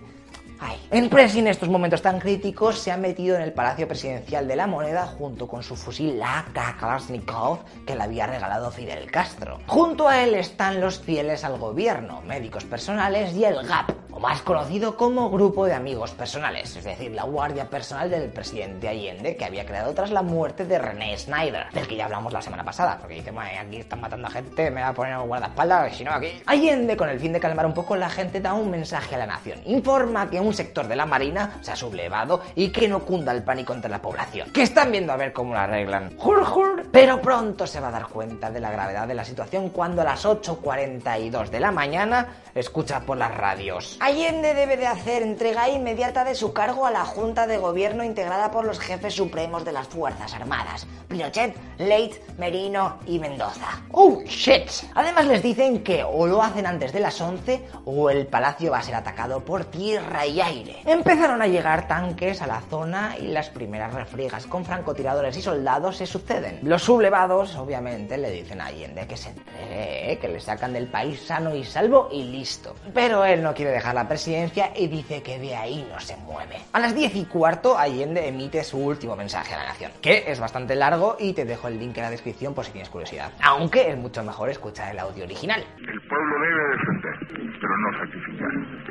Ay. 0.65 0.79
El 0.91 1.09
presi 1.09 1.39
en 1.39 1.47
estos 1.47 1.67
momentos 1.67 2.01
tan 2.01 2.19
críticos 2.19 2.79
se 2.79 2.91
ha 2.91 2.97
metido 2.97 3.35
en 3.35 3.41
el 3.41 3.51
Palacio 3.51 3.85
Presidencial 3.85 4.47
de 4.47 4.55
la 4.55 4.65
Moneda 4.65 5.05
junto 5.07 5.45
con 5.45 5.61
su 5.61 5.75
fusil 5.75 6.21
AK 6.23 6.79
Kalashnikov 6.79 7.59
que 7.85 7.95
le 7.95 8.03
había 8.03 8.27
regalado 8.27 8.71
Fidel 8.71 9.11
Castro. 9.11 9.59
Junto 9.67 10.07
a 10.07 10.23
él 10.23 10.35
están 10.35 10.79
los 10.79 10.99
fieles 10.99 11.43
al 11.43 11.57
gobierno, 11.57 12.21
médicos 12.21 12.63
personales 12.63 13.33
y 13.33 13.43
el 13.43 13.67
GAP, 13.67 13.91
o 14.11 14.19
más 14.19 14.41
conocido 14.41 14.95
como 14.95 15.29
Grupo 15.31 15.65
de 15.65 15.73
Amigos 15.73 16.11
Personales, 16.11 16.75
es 16.77 16.83
decir, 16.85 17.11
la 17.11 17.23
guardia 17.23 17.69
personal 17.69 18.09
del 18.09 18.29
presidente 18.29 18.87
Allende 18.87 19.35
que 19.35 19.43
había 19.43 19.65
creado 19.65 19.93
tras 19.93 20.11
la 20.11 20.21
muerte 20.21 20.65
de 20.65 20.79
René 20.79 21.17
Snyder, 21.17 21.71
del 21.73 21.87
que 21.87 21.95
ya 21.97 22.05
hablamos 22.05 22.31
la 22.31 22.41
semana 22.41 22.63
pasada, 22.63 22.97
porque 22.99 23.15
dice, 23.15 23.31
"Mae, 23.31 23.57
aquí 23.57 23.77
están 23.77 23.99
matando 23.99 24.27
a 24.27 24.31
gente, 24.31 24.71
me 24.71 24.81
va 24.81 24.89
a 24.89 24.93
poner 24.93 25.17
un 25.17 25.27
guardaespaldas, 25.27 25.95
si 25.95 26.03
no 26.05 26.11
aquí... 26.11 26.41
Allende, 26.45 26.95
con 26.95 27.09
el 27.09 27.19
fin 27.19 27.33
de 27.33 27.39
calmar 27.39 27.65
un 27.65 27.73
poco 27.73 27.95
la 27.95 28.09
gente, 28.09 28.39
da 28.39 28.53
un 28.53 28.69
mensaje 28.71 29.15
a 29.15 29.17
la 29.17 29.25
nación. 29.25 29.59
Informa 29.65 30.29
que 30.29 30.39
un 30.39 30.52
un 30.53 30.57
sector 30.57 30.87
de 30.87 30.95
la 30.95 31.07
Marina 31.07 31.57
se 31.61 31.71
ha 31.71 31.75
sublevado 31.75 32.41
y 32.53 32.69
que 32.69 32.87
no 32.87 32.99
cunda 32.99 33.31
el 33.31 33.41
pánico 33.41 33.73
entre 33.73 33.89
la 33.89 33.99
población. 33.99 34.51
Que 34.51 34.61
están 34.61 34.91
viendo 34.91 35.11
a 35.11 35.17
ver 35.17 35.33
cómo 35.33 35.53
lo 35.53 35.59
arreglan. 35.59 36.15
Jur, 36.15 36.45
jur. 36.45 36.85
Pero 36.91 37.19
pronto 37.21 37.65
se 37.65 37.79
va 37.79 37.87
a 37.87 37.91
dar 37.91 38.07
cuenta 38.07 38.51
de 38.51 38.59
la 38.59 38.69
gravedad 38.69 39.07
de 39.07 39.15
la 39.15 39.25
situación 39.25 39.69
cuando 39.69 40.03
a 40.03 40.05
las 40.05 40.25
8.42 40.25 41.49
de 41.49 41.59
la 41.59 41.71
mañana 41.71 42.35
escucha 42.53 42.99
por 42.99 43.17
las 43.17 43.35
radios. 43.35 43.97
Allende 43.99 44.53
debe 44.53 44.77
de 44.77 44.85
hacer 44.85 45.23
entrega 45.23 45.69
inmediata 45.69 46.23
de 46.23 46.35
su 46.35 46.53
cargo 46.53 46.85
a 46.85 46.91
la 46.91 47.03
Junta 47.03 47.47
de 47.47 47.57
Gobierno 47.57 48.03
integrada 48.03 48.51
por 48.51 48.65
los 48.65 48.79
jefes 48.79 49.15
supremos 49.15 49.65
de 49.65 49.71
las 49.71 49.87
Fuerzas 49.87 50.35
Armadas. 50.35 50.85
Pinochet, 51.07 51.55
Leite, 51.79 52.21
Merino 52.37 52.99
y 53.07 53.17
Mendoza. 53.17 53.81
¡Oh, 53.91 54.21
shit! 54.25 54.69
Además 54.93 55.25
les 55.25 55.41
dicen 55.41 55.83
que 55.83 56.03
o 56.03 56.27
lo 56.27 56.43
hacen 56.43 56.67
antes 56.67 56.93
de 56.93 56.99
las 56.99 57.19
11 57.19 57.65
o 57.85 58.11
el 58.11 58.27
palacio 58.27 58.71
va 58.71 58.79
a 58.79 58.83
ser 58.83 58.95
atacado 58.95 59.43
por 59.43 59.65
tierra 59.65 60.25
y 60.25 60.32
aire. 60.41 60.77
Empezaron 60.85 61.41
a 61.41 61.47
llegar 61.47 61.87
tanques 61.87 62.41
a 62.41 62.47
la 62.47 62.61
zona 62.61 63.15
y 63.19 63.27
las 63.27 63.49
primeras 63.49 63.93
refriegas 63.93 64.47
con 64.47 64.65
francotiradores 64.65 65.37
y 65.37 65.41
soldados 65.41 65.97
se 65.97 66.05
suceden. 66.05 66.59
Los 66.63 66.83
sublevados, 66.83 67.55
obviamente, 67.55 68.17
le 68.17 68.31
dicen 68.31 68.61
a 68.61 68.67
Allende 68.67 69.07
que 69.07 69.17
se 69.17 69.29
entregue, 69.29 70.11
¿eh? 70.11 70.17
que 70.19 70.27
le 70.27 70.39
sacan 70.39 70.73
del 70.73 70.87
país 70.87 71.21
sano 71.21 71.55
y 71.55 71.63
salvo 71.63 72.09
y 72.11 72.23
listo. 72.23 72.75
Pero 72.93 73.25
él 73.25 73.43
no 73.43 73.53
quiere 73.53 73.71
dejar 73.71 73.95
la 73.95 74.07
presidencia 74.07 74.71
y 74.75 74.87
dice 74.87 75.21
que 75.21 75.39
de 75.39 75.55
ahí 75.55 75.87
no 75.91 75.99
se 75.99 76.15
mueve. 76.17 76.57
A 76.71 76.79
las 76.79 76.95
10 76.95 77.15
y 77.15 77.25
cuarto, 77.25 77.77
Allende 77.77 78.27
emite 78.27 78.63
su 78.63 78.77
último 78.77 79.15
mensaje 79.15 79.53
a 79.53 79.59
la 79.59 79.65
nación, 79.65 79.91
que 80.01 80.25
es 80.27 80.39
bastante 80.39 80.75
largo 80.75 81.17
y 81.19 81.33
te 81.33 81.45
dejo 81.45 81.67
el 81.67 81.79
link 81.79 81.97
en 81.97 82.03
la 82.03 82.09
descripción 82.09 82.53
por 82.53 82.65
si 82.65 82.71
tienes 82.71 82.89
curiosidad. 82.89 83.31
Aunque 83.41 83.89
es 83.89 83.97
mucho 83.97 84.23
mejor 84.23 84.49
escuchar 84.49 84.91
el 84.91 84.99
audio 84.99 85.23
original. 85.23 85.63
El 85.77 86.07
pueblo 86.07 86.35
debe 86.41 86.63
defender, 86.71 87.15
pero 87.59 87.77
no 87.77 87.99
sacrificar. 87.99 88.22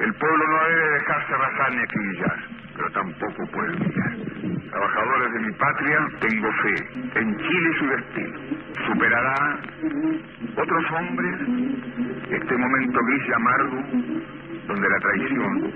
El 0.02 0.12
pueblo 0.14 0.44
no 0.48 0.68
debe 0.68 0.90
dejarse 0.94 1.32
arrasar 1.32 1.72
ni 1.74 1.78
acribillar, 1.78 2.38
pero 2.76 2.90
tampoco 2.90 3.46
puede 3.52 3.70
humillar. 3.76 4.16
Trabajadores 4.70 5.32
de 5.32 5.38
mi 5.38 5.52
patria, 5.52 5.98
tengo 6.18 6.52
fe 6.54 7.20
en 7.20 7.36
Chile 7.38 7.70
su 7.78 7.86
destino. 7.86 8.38
Superará 8.84 9.58
otros 10.56 10.90
hombres 10.90 11.36
este 12.32 12.56
momento 12.56 12.98
gris 13.04 13.22
y 13.28 13.32
amargo 13.32 13.82
donde 14.66 14.88
la 14.88 14.98
traición. 14.98 15.72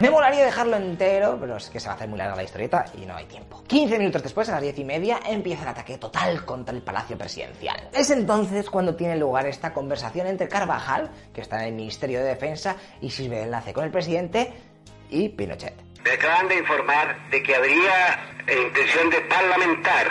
Me 0.00 0.10
molaría 0.10 0.44
dejarlo 0.44 0.76
entero, 0.76 1.38
pero 1.40 1.56
es 1.56 1.70
que 1.70 1.78
se 1.78 1.86
va 1.86 1.92
a 1.92 1.96
hacer 1.96 2.08
muy 2.08 2.18
larga 2.18 2.34
la 2.34 2.42
historieta 2.42 2.84
y 3.00 3.06
no 3.06 3.14
hay 3.14 3.26
tiempo. 3.26 3.62
15 3.66 3.98
minutos 3.98 4.22
después, 4.22 4.48
a 4.48 4.52
las 4.52 4.62
10 4.62 4.78
y 4.78 4.84
media, 4.84 5.20
empieza 5.26 5.62
el 5.62 5.68
ataque 5.68 5.98
total 5.98 6.44
contra 6.44 6.74
el 6.74 6.82
Palacio 6.82 7.16
Presidencial. 7.16 7.88
Es 7.92 8.10
entonces 8.10 8.68
cuando 8.68 8.96
tiene 8.96 9.16
lugar 9.16 9.46
esta 9.46 9.72
conversación 9.72 10.26
entre 10.26 10.48
Carvajal, 10.48 11.10
que 11.32 11.40
está 11.42 11.60
en 11.62 11.68
el 11.68 11.74
Ministerio 11.74 12.18
de 12.18 12.26
Defensa 12.26 12.76
y 13.00 13.10
sirve 13.10 13.36
de 13.36 13.42
enlace 13.44 13.72
con 13.72 13.84
el 13.84 13.90
presidente, 13.90 14.52
y 15.10 15.28
Pinochet. 15.28 15.74
Me 16.04 16.10
acaban 16.10 16.48
de 16.48 16.58
informar 16.58 17.30
de 17.30 17.42
que 17.42 17.54
habría 17.54 18.18
eh, 18.46 18.62
intención 18.66 19.10
de 19.10 19.20
parlamentar. 19.20 20.06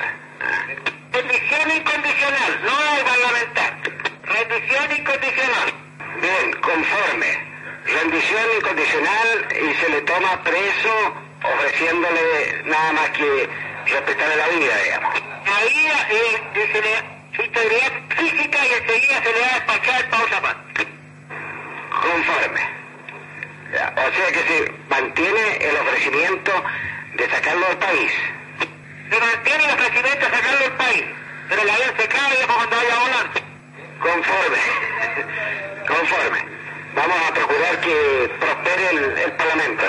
Rendición 1.12 1.72
incondicional, 1.78 2.62
no 2.64 2.72
hay 2.72 3.04
parlamentar. 3.04 3.82
Rendición 4.24 5.00
incondicional. 5.00 5.82
Bien, 6.22 6.62
conforme. 6.62 7.51
Rendición 7.86 8.44
incondicional 8.58 9.48
y 9.52 9.74
se 9.74 9.90
le 9.90 10.02
toma 10.02 10.44
preso 10.44 11.16
ofreciéndole 11.44 12.62
nada 12.66 12.92
más 12.94 13.10
que 13.12 13.50
respetarle 13.88 14.36
la 14.36 14.48
vida, 14.50 14.78
digamos. 14.84 15.16
Ahí 15.46 15.88
eh, 16.12 16.70
se 16.72 16.82
le 16.82 17.22
su 17.36 17.42
integridad 17.42 17.92
física 18.10 18.60
y 18.66 18.74
enseguida 18.74 19.24
se 19.24 19.34
le 19.34 19.40
va 19.40 19.48
a 19.48 19.54
despachar 19.54 20.10
pausa 20.10 20.42
más. 20.42 20.56
Conforme. 21.90 22.62
Ya, 23.74 23.94
O 23.96 24.12
sea 24.14 24.32
que 24.32 24.40
se 24.48 24.72
mantiene 24.90 25.58
el 25.62 25.76
ofrecimiento 25.78 26.52
de 27.16 27.30
sacarlo 27.30 27.68
del 27.68 27.78
país. 27.78 28.12
Se 29.10 29.20
mantiene 29.20 29.64
el 29.64 29.72
ofrecimiento 29.72 30.26
de 30.26 30.36
sacarlo 30.36 30.60
del 30.60 30.72
país, 30.74 31.04
pero 31.50 31.64
la 31.64 31.78
vez 31.78 31.94
se 31.98 32.08
cae 32.08 32.44
y 32.44 32.46
cuando 32.46 32.76
vaya 32.76 32.96
a 32.96 33.00
volar. 33.00 33.30
Conforme. 34.00 34.58
Conforme. 35.88 36.61
Vamos 36.96 37.18
a 37.30 37.34
procurar 37.34 37.80
que 37.82 38.30
prospere 38.40 38.90
el, 38.92 39.18
el 39.18 39.32
Parlamento. 39.34 39.84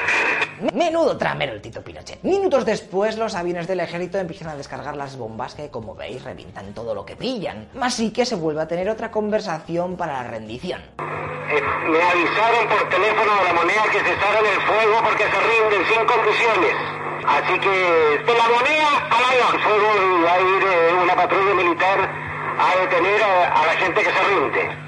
Menudo 0.74 1.16
tramero 1.16 1.52
el 1.52 1.60
Tito 1.60 1.82
Pinochet. 1.82 2.22
Minutos 2.22 2.64
después, 2.64 3.18
los 3.18 3.34
aviones 3.34 3.66
del 3.66 3.80
ejército 3.80 4.18
empiezan 4.18 4.48
a 4.50 4.56
descargar 4.56 4.96
las 4.96 5.16
bombas 5.16 5.54
que, 5.54 5.70
como 5.70 5.94
veis, 5.96 6.22
revientan 6.22 6.72
todo 6.72 6.94
lo 6.94 7.04
que 7.04 7.16
pillan. 7.16 7.68
Así 7.80 8.12
que 8.12 8.24
se 8.24 8.36
vuelve 8.36 8.62
a 8.62 8.68
tener 8.68 8.88
otra 8.88 9.10
conversación 9.10 9.96
para 9.96 10.22
la 10.22 10.30
rendición. 10.30 10.80
Eh, 11.00 11.60
me 11.88 12.00
avisaron 12.02 12.68
por 12.68 12.88
teléfono 12.88 13.34
de 13.36 13.44
la 13.44 13.52
moneda 13.52 13.82
que 13.90 13.98
cesaron 13.98 14.46
el 14.46 14.60
fuego 14.62 15.02
porque 15.02 15.24
se 15.24 15.40
rinden 15.40 15.86
sin 15.88 16.06
condiciones. 16.06 16.74
Así 17.26 17.58
que 17.58 17.68
de 17.68 18.38
la 18.38 18.48
moneda 18.48 18.90
al 19.10 19.24
avión. 19.24 19.54
El 19.54 19.60
fuego 19.60 20.24
va 20.24 20.32
a 20.34 20.40
ir 20.40 20.62
eh, 20.62 21.02
una 21.02 21.14
patrulla 21.16 21.54
militar 21.54 21.98
a 22.58 22.80
detener 22.80 23.22
a, 23.22 23.48
a 23.62 23.66
la 23.66 23.72
gente 23.72 24.00
que 24.00 24.10
se 24.12 24.22
rinde. 24.22 24.81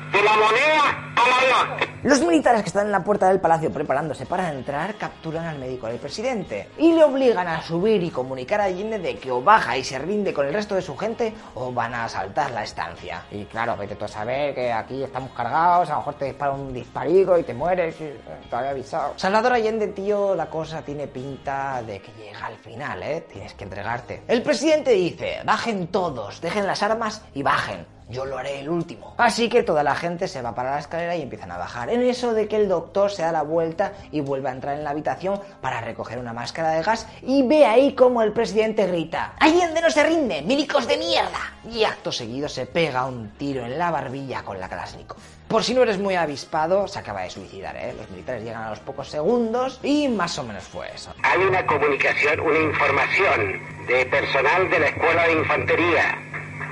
Los 2.04 2.20
militares 2.20 2.62
que 2.62 2.68
están 2.68 2.86
en 2.86 2.92
la 2.92 3.02
puerta 3.02 3.28
del 3.28 3.40
palacio 3.40 3.72
preparándose 3.72 4.26
para 4.26 4.52
entrar 4.52 4.94
capturan 4.96 5.46
al 5.46 5.58
médico 5.58 5.86
del 5.86 5.96
presidente 5.98 6.68
y 6.76 6.92
le 6.92 7.02
obligan 7.02 7.48
a 7.48 7.62
subir 7.62 8.02
y 8.02 8.10
comunicar 8.10 8.60
a 8.60 8.64
Allende 8.64 8.98
de 8.98 9.16
que 9.16 9.30
o 9.32 9.40
baja 9.40 9.78
y 9.78 9.82
se 9.84 9.98
rinde 9.98 10.34
con 10.34 10.46
el 10.46 10.52
resto 10.52 10.74
de 10.74 10.82
su 10.82 10.96
gente 10.96 11.32
o 11.54 11.72
van 11.72 11.94
a 11.94 12.04
asaltar 12.04 12.50
la 12.50 12.62
estancia. 12.62 13.24
Y 13.30 13.46
claro, 13.46 13.76
vete 13.76 13.96
tú 13.96 14.04
a 14.04 14.08
saber 14.08 14.54
que 14.54 14.70
aquí 14.70 15.02
estamos 15.02 15.30
cargados, 15.32 15.88
a 15.88 15.92
lo 15.92 15.98
mejor 16.00 16.14
te 16.14 16.26
dispara 16.26 16.52
un 16.52 16.74
disparico 16.74 17.38
y 17.38 17.42
te 17.42 17.54
mueres, 17.54 17.96
te 17.96 18.54
había 18.54 18.70
avisado. 18.70 19.14
Salvador 19.16 19.54
Allende, 19.54 19.88
tío, 19.88 20.34
la 20.34 20.46
cosa 20.46 20.82
tiene 20.82 21.06
pinta 21.06 21.82
de 21.82 22.00
que 22.00 22.12
llega 22.12 22.44
al 22.44 22.56
final, 22.58 23.02
¿eh? 23.02 23.26
Tienes 23.32 23.54
que 23.54 23.64
entregarte. 23.64 24.22
El 24.28 24.42
presidente 24.42 24.90
dice, 24.90 25.40
bajen 25.44 25.86
todos, 25.86 26.40
dejen 26.42 26.66
las 26.66 26.82
armas 26.82 27.22
y 27.32 27.42
bajen. 27.42 27.93
Yo 28.08 28.26
lo 28.26 28.36
haré 28.36 28.60
el 28.60 28.68
último. 28.68 29.14
Así 29.16 29.48
que 29.48 29.62
toda 29.62 29.82
la 29.82 29.94
gente 29.94 30.28
se 30.28 30.42
va 30.42 30.54
para 30.54 30.72
la 30.72 30.78
escalera 30.78 31.16
y 31.16 31.22
empiezan 31.22 31.50
a 31.50 31.58
bajar. 31.58 31.88
En 31.90 32.02
eso 32.02 32.34
de 32.34 32.48
que 32.48 32.56
el 32.56 32.68
doctor 32.68 33.10
se 33.10 33.22
da 33.22 33.32
la 33.32 33.42
vuelta 33.42 33.92
y 34.10 34.20
vuelve 34.20 34.50
a 34.50 34.52
entrar 34.52 34.76
en 34.76 34.84
la 34.84 34.90
habitación 34.90 35.40
para 35.60 35.80
recoger 35.80 36.18
una 36.18 36.32
máscara 36.32 36.70
de 36.72 36.82
gas 36.82 37.06
y 37.22 37.42
ve 37.42 37.64
ahí 37.64 37.94
como 37.94 38.22
el 38.22 38.32
presidente 38.32 38.86
grita 38.86 39.34
Allende 39.38 39.80
no 39.80 39.90
se 39.90 40.04
rinde, 40.04 40.42
milicos 40.42 40.86
de 40.86 40.96
mierda. 40.96 41.54
Y 41.70 41.84
acto 41.84 42.12
seguido 42.12 42.48
se 42.48 42.66
pega 42.66 43.06
un 43.06 43.30
tiro 43.30 43.64
en 43.64 43.78
la 43.78 43.90
barbilla 43.90 44.42
con 44.42 44.60
la 44.60 44.68
Kalashnikov. 44.68 45.18
Por 45.48 45.62
si 45.62 45.74
no 45.74 45.82
eres 45.82 45.98
muy 45.98 46.14
avispado, 46.14 46.88
se 46.88 46.98
acaba 46.98 47.22
de 47.22 47.30
suicidar, 47.30 47.76
¿eh? 47.76 47.94
Los 47.96 48.10
militares 48.10 48.42
llegan 48.42 48.62
a 48.62 48.70
los 48.70 48.80
pocos 48.80 49.08
segundos 49.08 49.78
y 49.82 50.08
más 50.08 50.38
o 50.38 50.42
menos 50.42 50.64
fue 50.64 50.92
eso. 50.94 51.14
Hay 51.22 51.40
una 51.40 51.64
comunicación, 51.66 52.40
una 52.40 52.58
información 52.58 53.60
de 53.86 54.06
personal 54.06 54.70
de 54.70 54.78
la 54.78 54.86
Escuela 54.88 55.26
de 55.26 55.32
Infantería 55.32 56.18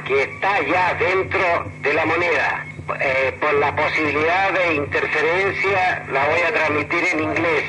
que 0.06 0.22
está 0.22 0.60
ya 0.62 0.94
dentro 0.94 1.40
de 1.82 1.94
la 1.94 2.04
moneda. 2.06 2.66
Eh, 3.00 3.36
por 3.40 3.54
la 3.54 3.74
posibilidad 3.74 4.52
de 4.52 4.74
interferencia 4.74 6.04
la 6.10 6.26
voy 6.26 6.40
a 6.40 6.52
transmitir 6.52 7.04
en 7.12 7.20
inglés. 7.20 7.64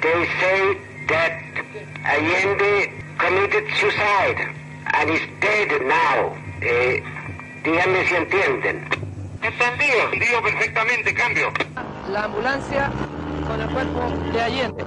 They 0.00 0.26
say 0.40 0.78
that 1.08 1.32
Allende 2.04 2.92
committed 3.18 3.64
suicide 3.80 4.54
and 4.94 5.10
is 5.10 5.20
dead 5.40 5.80
now. 5.82 6.34
Eh, 6.60 7.02
díganme 7.64 8.04
si 8.06 8.14
entienden. 8.14 8.88
Entendido, 9.42 10.10
digo 10.12 10.42
perfectamente, 10.42 11.14
cambio. 11.14 11.50
la 12.12 12.24
ambulancia 12.24 12.90
con 13.46 13.60
el 13.60 13.68
cuerpo 13.70 14.00
de 14.32 14.40
Allende. 14.42 14.84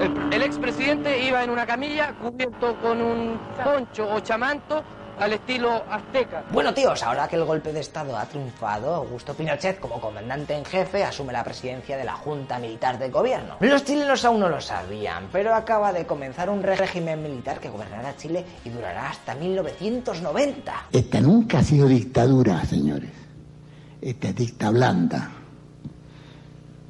El, 0.00 0.34
el 0.34 0.42
expresidente 0.42 1.20
iba 1.20 1.44
en 1.44 1.50
una 1.50 1.66
camilla 1.66 2.12
cubierto 2.20 2.76
con 2.80 3.00
un 3.00 3.38
poncho 3.62 4.08
o 4.12 4.20
chamanto 4.20 4.82
al 5.18 5.32
estilo 5.32 5.82
azteca. 5.90 6.44
Bueno, 6.52 6.72
tíos, 6.74 7.02
ahora 7.02 7.28
que 7.28 7.36
el 7.36 7.44
golpe 7.44 7.72
de 7.72 7.80
Estado 7.80 8.16
ha 8.16 8.24
triunfado, 8.26 8.94
Augusto 8.94 9.34
Pinochet, 9.34 9.78
como 9.80 10.00
comandante 10.00 10.54
en 10.54 10.64
jefe, 10.64 11.04
asume 11.04 11.32
la 11.32 11.44
presidencia 11.44 11.96
de 11.96 12.04
la 12.04 12.14
Junta 12.14 12.58
Militar 12.58 12.98
del 12.98 13.10
Gobierno. 13.10 13.56
Los 13.60 13.84
chilenos 13.84 14.24
aún 14.24 14.40
no 14.40 14.48
lo 14.48 14.60
sabían, 14.60 15.28
pero 15.32 15.54
acaba 15.54 15.92
de 15.92 16.06
comenzar 16.06 16.50
un 16.50 16.62
régimen 16.62 17.22
militar 17.22 17.60
que 17.60 17.68
gobernará 17.68 18.16
Chile 18.16 18.44
y 18.64 18.70
durará 18.70 19.10
hasta 19.10 19.34
1990. 19.34 20.86
Esta 20.92 21.20
nunca 21.20 21.58
ha 21.58 21.62
sido 21.62 21.88
dictadura, 21.88 22.64
señores. 22.64 23.10
Esta 24.00 24.28
es 24.28 24.36
dicta 24.36 24.70
blanda. 24.70 25.30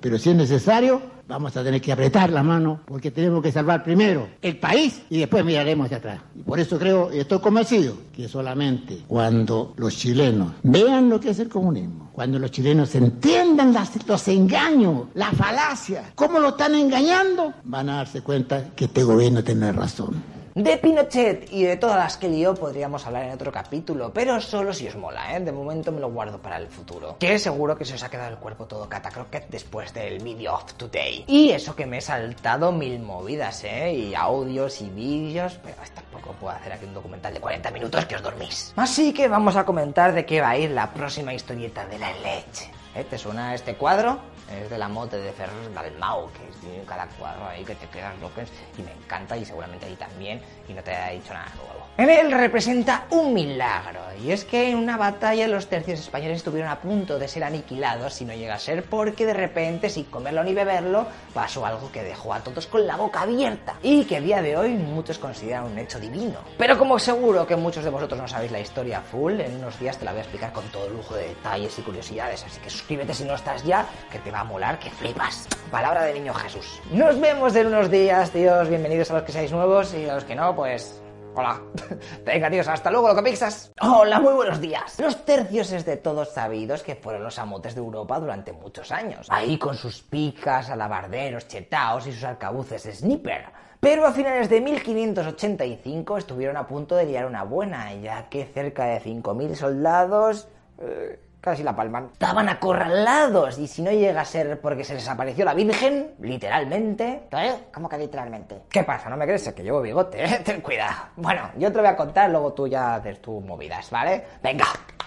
Pero 0.00 0.18
si 0.18 0.30
es 0.30 0.36
necesario, 0.36 1.13
vamos 1.34 1.56
a 1.56 1.64
tener 1.64 1.80
que 1.80 1.90
apretar 1.90 2.30
la 2.30 2.44
mano 2.44 2.82
porque 2.86 3.10
tenemos 3.10 3.42
que 3.42 3.50
salvar 3.50 3.82
primero 3.82 4.28
el 4.40 4.56
país 4.56 5.02
y 5.10 5.18
después 5.18 5.44
miraremos 5.44 5.86
hacia 5.86 5.96
atrás. 5.96 6.20
Y 6.36 6.42
por 6.42 6.60
eso 6.60 6.78
creo 6.78 7.12
y 7.12 7.18
estoy 7.18 7.40
convencido 7.40 7.96
que 8.14 8.28
solamente 8.28 9.00
cuando 9.08 9.74
los 9.76 9.96
chilenos 9.96 10.52
vean 10.62 11.08
lo 11.08 11.18
que 11.18 11.30
es 11.30 11.40
el 11.40 11.48
comunismo, 11.48 12.10
cuando 12.12 12.38
los 12.38 12.52
chilenos 12.52 12.94
entiendan 12.94 13.74
los 14.06 14.28
engaños, 14.28 15.08
las 15.14 15.34
falacias, 15.34 16.12
cómo 16.14 16.38
lo 16.38 16.50
están 16.50 16.76
engañando, 16.76 17.52
van 17.64 17.88
a 17.88 17.96
darse 17.96 18.20
cuenta 18.20 18.70
que 18.76 18.84
este 18.84 19.02
gobierno 19.02 19.42
tiene 19.42 19.72
razón. 19.72 20.22
De 20.54 20.76
Pinochet 20.76 21.52
y 21.52 21.64
de 21.64 21.76
todas 21.76 21.96
las 21.96 22.16
que 22.16 22.28
lió 22.28 22.54
podríamos 22.54 23.04
hablar 23.04 23.24
en 23.24 23.32
otro 23.32 23.50
capítulo, 23.50 24.12
pero 24.12 24.40
solo 24.40 24.72
si 24.72 24.86
os 24.86 24.94
mola, 24.94 25.36
¿eh? 25.36 25.40
De 25.40 25.50
momento 25.50 25.90
me 25.90 25.98
lo 25.98 26.12
guardo 26.12 26.38
para 26.38 26.58
el 26.58 26.68
futuro. 26.68 27.16
Que 27.18 27.40
seguro 27.40 27.76
que 27.76 27.84
se 27.84 27.94
os 27.94 28.04
ha 28.04 28.08
quedado 28.08 28.30
el 28.30 28.36
cuerpo 28.36 28.66
todo 28.66 28.88
catacroquet 28.88 29.48
después 29.48 29.92
del 29.92 30.22
video 30.22 30.54
of 30.54 30.72
today. 30.74 31.24
Y 31.26 31.50
eso 31.50 31.74
que 31.74 31.86
me 31.86 31.98
he 31.98 32.00
saltado 32.00 32.70
mil 32.70 33.00
movidas, 33.00 33.64
¿eh? 33.64 33.92
Y 33.94 34.14
audios 34.14 34.80
y 34.80 34.90
vídeos, 34.90 35.58
pero 35.64 35.76
tampoco 35.92 36.36
puedo 36.38 36.54
hacer 36.54 36.72
aquí 36.72 36.84
un 36.84 36.94
documental 36.94 37.34
de 37.34 37.40
40 37.40 37.72
minutos 37.72 38.04
que 38.04 38.14
os 38.14 38.22
dormís. 38.22 38.72
Así 38.76 39.12
que 39.12 39.26
vamos 39.26 39.56
a 39.56 39.64
comentar 39.64 40.14
de 40.14 40.24
qué 40.24 40.40
va 40.40 40.50
a 40.50 40.56
ir 40.56 40.70
la 40.70 40.94
próxima 40.94 41.34
historieta 41.34 41.84
de 41.86 41.98
la 41.98 42.12
leche. 42.12 42.70
¿Eh? 42.94 43.04
¿Te 43.04 43.18
suena 43.18 43.54
este 43.54 43.74
cuadro? 43.74 44.18
Es 44.48 44.70
de 44.70 44.78
la 44.78 44.88
mote 44.88 45.16
de 45.16 45.32
Ferrer 45.32 45.72
Dalmau, 45.74 46.30
que 46.32 46.46
tiene 46.60 46.84
cada 46.84 47.06
cuadro 47.08 47.48
ahí 47.48 47.64
que 47.64 47.74
te 47.74 47.88
quedas 47.88 48.16
locos 48.20 48.48
y 48.78 48.82
me 48.82 48.92
encanta 48.92 49.36
y 49.36 49.44
seguramente 49.44 49.86
ahí 49.86 49.96
también 49.96 50.40
y 50.68 50.72
no 50.72 50.82
te 50.82 50.94
ha 50.94 51.10
dicho 51.10 51.32
nada. 51.32 51.50
Él 51.96 52.32
representa 52.32 53.06
un 53.10 53.32
milagro 53.32 54.00
y 54.20 54.32
es 54.32 54.44
que 54.44 54.68
en 54.68 54.78
una 54.78 54.96
batalla 54.96 55.46
los 55.46 55.68
tercios 55.68 56.00
españoles 56.00 56.38
estuvieron 56.38 56.68
a 56.68 56.80
punto 56.80 57.20
de 57.20 57.28
ser 57.28 57.44
aniquilados 57.44 58.14
si 58.14 58.24
no 58.24 58.34
llega 58.34 58.56
a 58.56 58.58
ser 58.58 58.82
porque 58.82 59.24
de 59.24 59.32
repente 59.32 59.88
sin 59.88 60.02
comerlo 60.04 60.42
ni 60.42 60.54
beberlo 60.54 61.06
pasó 61.32 61.64
algo 61.64 61.92
que 61.92 62.02
dejó 62.02 62.34
a 62.34 62.40
todos 62.40 62.66
con 62.66 62.84
la 62.84 62.96
boca 62.96 63.20
abierta 63.20 63.76
y 63.80 64.04
que 64.06 64.16
a 64.16 64.20
día 64.20 64.42
de 64.42 64.56
hoy 64.56 64.70
muchos 64.70 65.18
consideran 65.18 65.66
un 65.66 65.78
hecho 65.78 66.00
divino. 66.00 66.40
Pero 66.58 66.76
como 66.76 66.98
seguro 66.98 67.46
que 67.46 67.54
muchos 67.54 67.84
de 67.84 67.90
vosotros 67.90 68.20
no 68.20 68.26
sabéis 68.26 68.50
la 68.50 68.58
historia 68.58 69.00
full, 69.00 69.38
en 69.38 69.54
unos 69.54 69.78
días 69.78 69.96
te 69.96 70.04
la 70.04 70.10
voy 70.10 70.18
a 70.18 70.22
explicar 70.22 70.52
con 70.52 70.64
todo 70.70 70.88
lujo 70.88 71.14
de 71.14 71.28
detalles 71.28 71.78
y 71.78 71.82
curiosidades, 71.82 72.44
así 72.44 72.60
que 72.60 72.70
suscríbete 72.70 73.14
si 73.14 73.22
no 73.22 73.36
estás 73.36 73.62
ya, 73.62 73.86
que 74.10 74.18
te 74.18 74.32
va 74.32 74.40
a 74.40 74.44
molar 74.44 74.80
que 74.80 74.90
flipas. 74.90 75.46
Palabra 75.70 76.02
de 76.02 76.14
niño 76.14 76.34
Jesús. 76.34 76.80
Nos 76.90 77.20
vemos 77.20 77.54
en 77.54 77.68
unos 77.68 77.88
días, 77.88 78.32
tíos. 78.32 78.68
Bienvenidos 78.68 79.12
a 79.12 79.14
los 79.14 79.22
que 79.22 79.30
seáis 79.30 79.52
nuevos 79.52 79.94
y 79.94 80.08
a 80.08 80.14
los 80.14 80.24
que 80.24 80.34
no, 80.34 80.56
pues. 80.56 81.03
Hola. 81.36 81.60
Venga, 82.24 82.48
tíos, 82.48 82.68
hasta 82.68 82.92
luego, 82.92 83.08
lo 83.08 83.16
que 83.16 83.22
pixas. 83.22 83.72
Hola, 83.80 84.20
muy 84.20 84.34
buenos 84.34 84.60
días. 84.60 85.00
Los 85.00 85.24
tercios 85.24 85.72
es 85.72 85.84
de 85.84 85.96
todos 85.96 86.32
sabidos 86.32 86.84
que 86.84 86.94
fueron 86.94 87.24
los 87.24 87.40
amotes 87.40 87.74
de 87.74 87.80
Europa 87.80 88.20
durante 88.20 88.52
muchos 88.52 88.92
años. 88.92 89.26
Ahí 89.30 89.58
con 89.58 89.74
sus 89.74 90.00
picas, 90.00 90.70
alabarderos, 90.70 91.48
chetaos 91.48 92.06
y 92.06 92.12
sus 92.12 92.22
arcabuces 92.22 92.82
sniper. 92.98 93.46
Pero 93.80 94.06
a 94.06 94.12
finales 94.12 94.48
de 94.48 94.60
1585 94.60 96.18
estuvieron 96.18 96.56
a 96.56 96.68
punto 96.68 96.94
de 96.94 97.06
liar 97.06 97.26
una 97.26 97.42
buena, 97.42 97.92
ya 97.94 98.28
que 98.28 98.44
cerca 98.46 98.84
de 98.84 99.00
5.000 99.00 99.54
soldados... 99.56 100.48
eh, 100.78 101.18
casi 101.44 101.62
la 101.62 101.76
palman. 101.76 102.08
Estaban 102.12 102.48
acorralados 102.48 103.58
y 103.58 103.66
si 103.66 103.82
no 103.82 103.90
llega 103.90 104.22
a 104.22 104.24
ser 104.24 104.60
porque 104.62 104.82
se 104.82 104.94
les 104.94 105.06
apareció 105.06 105.44
la 105.44 105.52
Virgen, 105.52 106.14
literalmente... 106.20 107.24
¿Eh? 107.32 107.66
¿Cómo 107.72 107.86
que 107.86 107.98
literalmente? 107.98 108.62
¿Qué 108.70 108.82
pasa? 108.82 109.10
¿No 109.10 109.16
me 109.18 109.26
crees? 109.26 109.46
Es 109.46 109.52
que 109.52 109.62
llevo 109.62 109.82
bigote, 109.82 110.24
¿eh? 110.24 110.40
Ten 110.44 110.62
cuidado. 110.62 110.94
Bueno, 111.16 111.50
yo 111.58 111.70
te 111.70 111.76
lo 111.76 111.82
voy 111.82 111.92
a 111.92 111.96
contar, 111.96 112.30
luego 112.30 112.54
tú 112.54 112.66
ya 112.66 112.94
haces 112.94 113.20
tus 113.20 113.44
movidas, 113.44 113.90
¿vale? 113.90 114.24
Venga, 114.42 114.64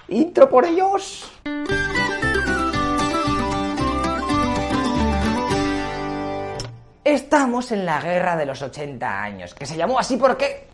intro 0.09 0.47
por 0.47 0.65
ellos. 0.65 1.31
Estamos 7.03 7.71
en 7.71 7.85
la 7.85 7.99
guerra 7.99 8.35
de 8.35 8.45
los 8.45 8.61
80 8.61 9.23
años, 9.23 9.55
que 9.55 9.65
se 9.65 9.75
llamó 9.75 9.97
así 9.97 10.17
porque... 10.17 10.67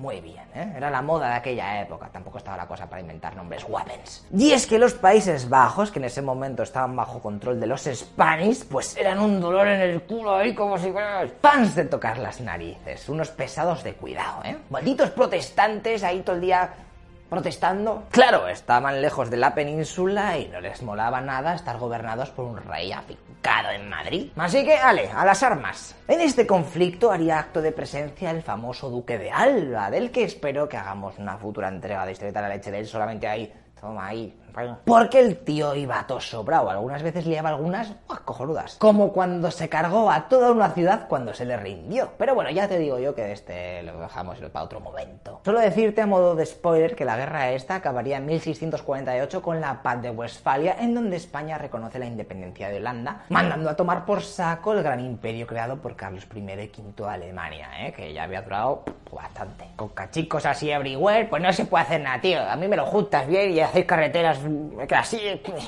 Muy 0.00 0.18
bien, 0.22 0.46
¿eh? 0.54 0.72
Era 0.78 0.88
la 0.88 1.02
moda 1.02 1.28
de 1.28 1.34
aquella 1.34 1.82
época, 1.82 2.08
tampoco 2.10 2.38
estaba 2.38 2.56
la 2.56 2.66
cosa 2.66 2.88
para 2.88 3.02
inventar 3.02 3.36
nombres 3.36 3.64
guapens. 3.64 4.26
Y 4.34 4.52
es 4.52 4.66
que 4.66 4.78
los 4.78 4.94
Países 4.94 5.46
Bajos, 5.46 5.90
que 5.90 5.98
en 5.98 6.06
ese 6.06 6.22
momento 6.22 6.62
estaban 6.62 6.96
bajo 6.96 7.20
control 7.20 7.60
de 7.60 7.66
los 7.66 7.82
Spanish, 7.82 8.64
pues 8.64 8.96
eran 8.96 9.18
un 9.18 9.38
dolor 9.42 9.68
en 9.68 9.82
el 9.82 10.00
culo 10.00 10.36
ahí 10.36 10.54
como 10.54 10.78
si 10.78 10.90
fueran 10.90 11.30
fans 11.42 11.74
de 11.74 11.84
tocar 11.84 12.16
las 12.16 12.40
narices, 12.40 13.10
unos 13.10 13.28
pesados 13.28 13.84
de 13.84 13.92
cuidado, 13.92 14.42
¿eh? 14.42 14.56
Malditos 14.70 15.10
protestantes 15.10 16.02
ahí 16.02 16.20
todo 16.20 16.36
el 16.36 16.40
día 16.40 16.70
protestando. 17.28 18.04
Claro, 18.10 18.48
estaban 18.48 19.02
lejos 19.02 19.28
de 19.28 19.36
la 19.36 19.54
península 19.54 20.38
y 20.38 20.48
no 20.48 20.62
les 20.62 20.80
molaba 20.82 21.20
nada 21.20 21.54
estar 21.54 21.76
gobernados 21.76 22.30
por 22.30 22.46
un 22.46 22.56
rey 22.56 22.90
en 23.74 23.88
Madrid. 23.88 24.30
Así 24.36 24.64
que, 24.64 24.76
ale, 24.76 25.08
a 25.08 25.24
las 25.24 25.42
armas. 25.42 25.94
En 26.06 26.20
este 26.20 26.46
conflicto 26.46 27.10
haría 27.10 27.38
acto 27.38 27.62
de 27.62 27.72
presencia 27.72 28.30
el 28.30 28.42
famoso 28.42 28.90
duque 28.90 29.18
de 29.18 29.30
Alba, 29.30 29.90
del 29.90 30.10
que 30.10 30.24
espero 30.24 30.68
que 30.68 30.76
hagamos 30.76 31.18
una 31.18 31.36
futura 31.36 31.68
entrega 31.68 32.04
de 32.04 32.12
Historieta 32.12 32.42
de 32.42 32.48
la 32.48 32.54
Leche 32.54 32.70
de 32.70 32.80
él 32.80 32.86
solamente 32.86 33.26
ahí. 33.26 33.52
Toma 33.80 34.08
ahí. 34.08 34.39
Porque 34.84 35.20
el 35.20 35.38
tío 35.38 35.74
iba 35.74 36.06
todo 36.06 36.20
sobrado. 36.20 36.70
Algunas 36.70 37.02
veces 37.02 37.26
liaba 37.26 37.50
algunas 37.50 37.94
¡buah, 38.06 38.20
cojonudas. 38.24 38.76
Como 38.76 39.12
cuando 39.12 39.50
se 39.50 39.68
cargó 39.68 40.10
a 40.10 40.28
toda 40.28 40.52
una 40.52 40.70
ciudad 40.70 41.06
cuando 41.08 41.34
se 41.34 41.44
le 41.44 41.56
rindió. 41.56 42.10
Pero 42.18 42.34
bueno, 42.34 42.50
ya 42.50 42.68
te 42.68 42.78
digo 42.78 42.98
yo 42.98 43.14
que 43.14 43.32
este 43.32 43.82
lo 43.82 44.00
dejamos 44.00 44.38
para 44.38 44.64
otro 44.64 44.80
momento. 44.80 45.40
Solo 45.44 45.60
decirte 45.60 46.02
a 46.02 46.06
modo 46.06 46.34
de 46.34 46.46
spoiler 46.46 46.94
que 46.94 47.04
la 47.04 47.16
guerra 47.16 47.50
esta 47.50 47.76
acabaría 47.76 48.16
en 48.16 48.26
1648 48.26 49.42
con 49.42 49.60
la 49.60 49.82
paz 49.82 50.02
de 50.02 50.10
Westfalia, 50.10 50.76
en 50.80 50.94
donde 50.94 51.16
España 51.16 51.58
reconoce 51.58 51.98
la 51.98 52.06
independencia 52.06 52.68
de 52.68 52.78
Holanda, 52.78 53.24
mandando 53.28 53.70
a 53.70 53.76
tomar 53.76 54.04
por 54.04 54.22
saco 54.22 54.72
el 54.72 54.82
gran 54.82 55.00
imperio 55.00 55.46
creado 55.46 55.76
por 55.76 55.96
Carlos 55.96 56.26
I 56.34 56.38
y 56.38 56.42
V 56.42 56.56
de 56.56 57.08
Alemania, 57.08 57.68
¿eh? 57.86 57.92
que 57.92 58.12
ya 58.12 58.24
había 58.24 58.42
durado 58.42 58.84
bastante. 59.12 59.66
Con 59.76 59.88
cachicos 59.90 60.46
así 60.46 60.70
everywhere, 60.70 61.26
pues 61.26 61.42
no 61.42 61.52
se 61.52 61.64
puede 61.64 61.84
hacer 61.84 62.00
nada, 62.00 62.20
tío. 62.20 62.40
A 62.40 62.56
mí 62.56 62.68
me 62.68 62.76
lo 62.76 62.86
juntas 62.86 63.26
bien 63.26 63.50
y 63.52 63.60
hacéis 63.60 63.86
carreteras 63.86 64.39
que 64.86 64.94
así 64.94 65.20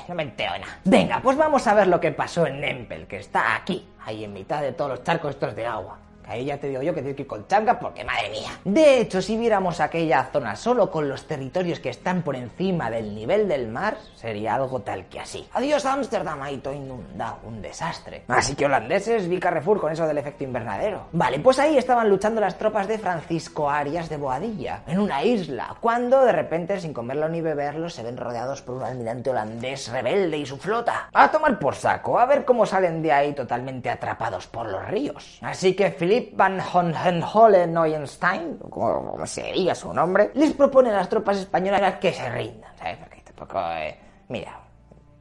no 0.09 0.15
me 0.15 0.23
entero 0.23 0.53
nada. 0.59 0.79
Venga, 0.85 1.21
pues 1.23 1.37
vamos 1.37 1.67
a 1.67 1.75
ver 1.75 1.87
lo 1.87 2.01
que 2.01 2.13
pasó 2.13 2.47
en 2.47 2.61
Nempel, 2.61 3.07
que 3.07 3.17
está 3.19 3.57
aquí, 3.57 3.89
ahí 4.05 4.25
en 4.25 4.33
mitad 4.33 4.61
de 4.61 4.73
todos 4.73 4.91
los 4.91 5.03
charcos 5.05 5.31
estos 5.31 5.55
de 5.55 5.67
agua. 5.67 5.99
Ahí 6.27 6.45
ya 6.45 6.59
te 6.59 6.69
digo 6.69 6.83
yo 6.83 6.95
que 6.95 7.01
tienes 7.01 7.17
que 7.17 7.27
con 7.27 7.47
changa 7.47 7.79
porque 7.79 8.05
madre 8.05 8.31
mía. 8.31 8.51
De 8.65 9.01
hecho, 9.01 9.21
si 9.21 9.37
viéramos 9.37 9.81
aquella 9.81 10.25
zona 10.33 10.57
solo 10.57 10.91
con 10.91 11.09
los 11.09 11.27
territorios 11.27 11.81
que 11.81 11.91
están 11.91 12.23
por 12.23 12.37
encima 12.37 12.91
del 12.91 13.15
nivel 13.15 13.49
del 13.49 13.69
mar, 13.69 13.97
sería 14.15 14.55
algo 14.55 14.81
tal 14.81 15.07
que 15.07 15.21
así. 15.21 15.47
Adiós 15.53 15.85
Ámsterdam, 15.85 16.43
ahí 16.43 16.59
todo 16.59 16.75
inundado, 16.75 17.39
un 17.45 17.61
desastre. 17.61 18.25
Así 18.29 18.55
que 18.55 18.67
holandeses, 18.67 19.29
vi 19.29 19.39
Carrefour 19.39 19.81
con 19.81 19.93
eso 19.93 20.07
del 20.07 20.19
efecto 20.19 20.45
invernadero. 20.45 21.07
Vale, 21.13 21.41
pues 21.41 21.59
ahí 21.59 21.77
estaban 21.77 22.09
luchando 22.09 22.41
las 22.41 22.59
tropas 22.59 22.89
de 22.89 22.99
Francisco 22.99 23.69
Arias 23.69 24.09
de 24.09 24.17
Boadilla, 24.17 24.83
en 24.87 24.99
una 24.99 25.23
isla, 25.23 25.77
cuando 25.81 26.25
de 26.25 26.33
repente, 26.33 26.81
sin 26.81 26.93
comerlo 26.93 27.29
ni 27.29 27.41
beberlo, 27.41 27.91
se 27.91 28.03
ven 28.03 28.17
rodeados 28.17 28.63
por 28.63 28.77
un 28.77 28.83
almirante 28.83 29.31
holandés 29.31 29.89
rebelde 29.89 30.39
y 30.39 30.47
su 30.47 30.57
flota. 30.57 31.09
A 31.13 31.31
tomar 31.31 31.59
por 31.59 31.75
saco, 31.75 32.19
a 32.19 32.27
ver 32.27 32.45
cómo 32.45 32.67
salen 32.67 33.03
de 33.03 33.13
ahí 33.13 33.33
totalmente 33.33 33.91
atrapados 33.91 34.47
por 34.47 34.67
los 34.67 34.87
ríos. 34.87 35.39
Así 35.43 35.75
que 35.75 35.91
Philip 36.13 36.37
van 36.37 36.61
Hohenzollern-Neuenstein, 36.61 38.59
como 38.69 39.27
se 39.27 39.51
diga 39.53 39.75
su 39.75 39.95
nombre, 39.95 40.31
les 40.35 40.53
propone 40.53 40.91
a 40.91 40.95
las 40.95 41.09
tropas 41.09 41.39
españolas 41.39 41.95
que 41.95 42.13
se 42.13 42.29
rindan, 42.29 42.77
¿sabes? 42.77 42.99
Porque 42.99 43.23
tampoco, 43.23 43.59
eh, 43.79 43.97
mira, 44.29 44.61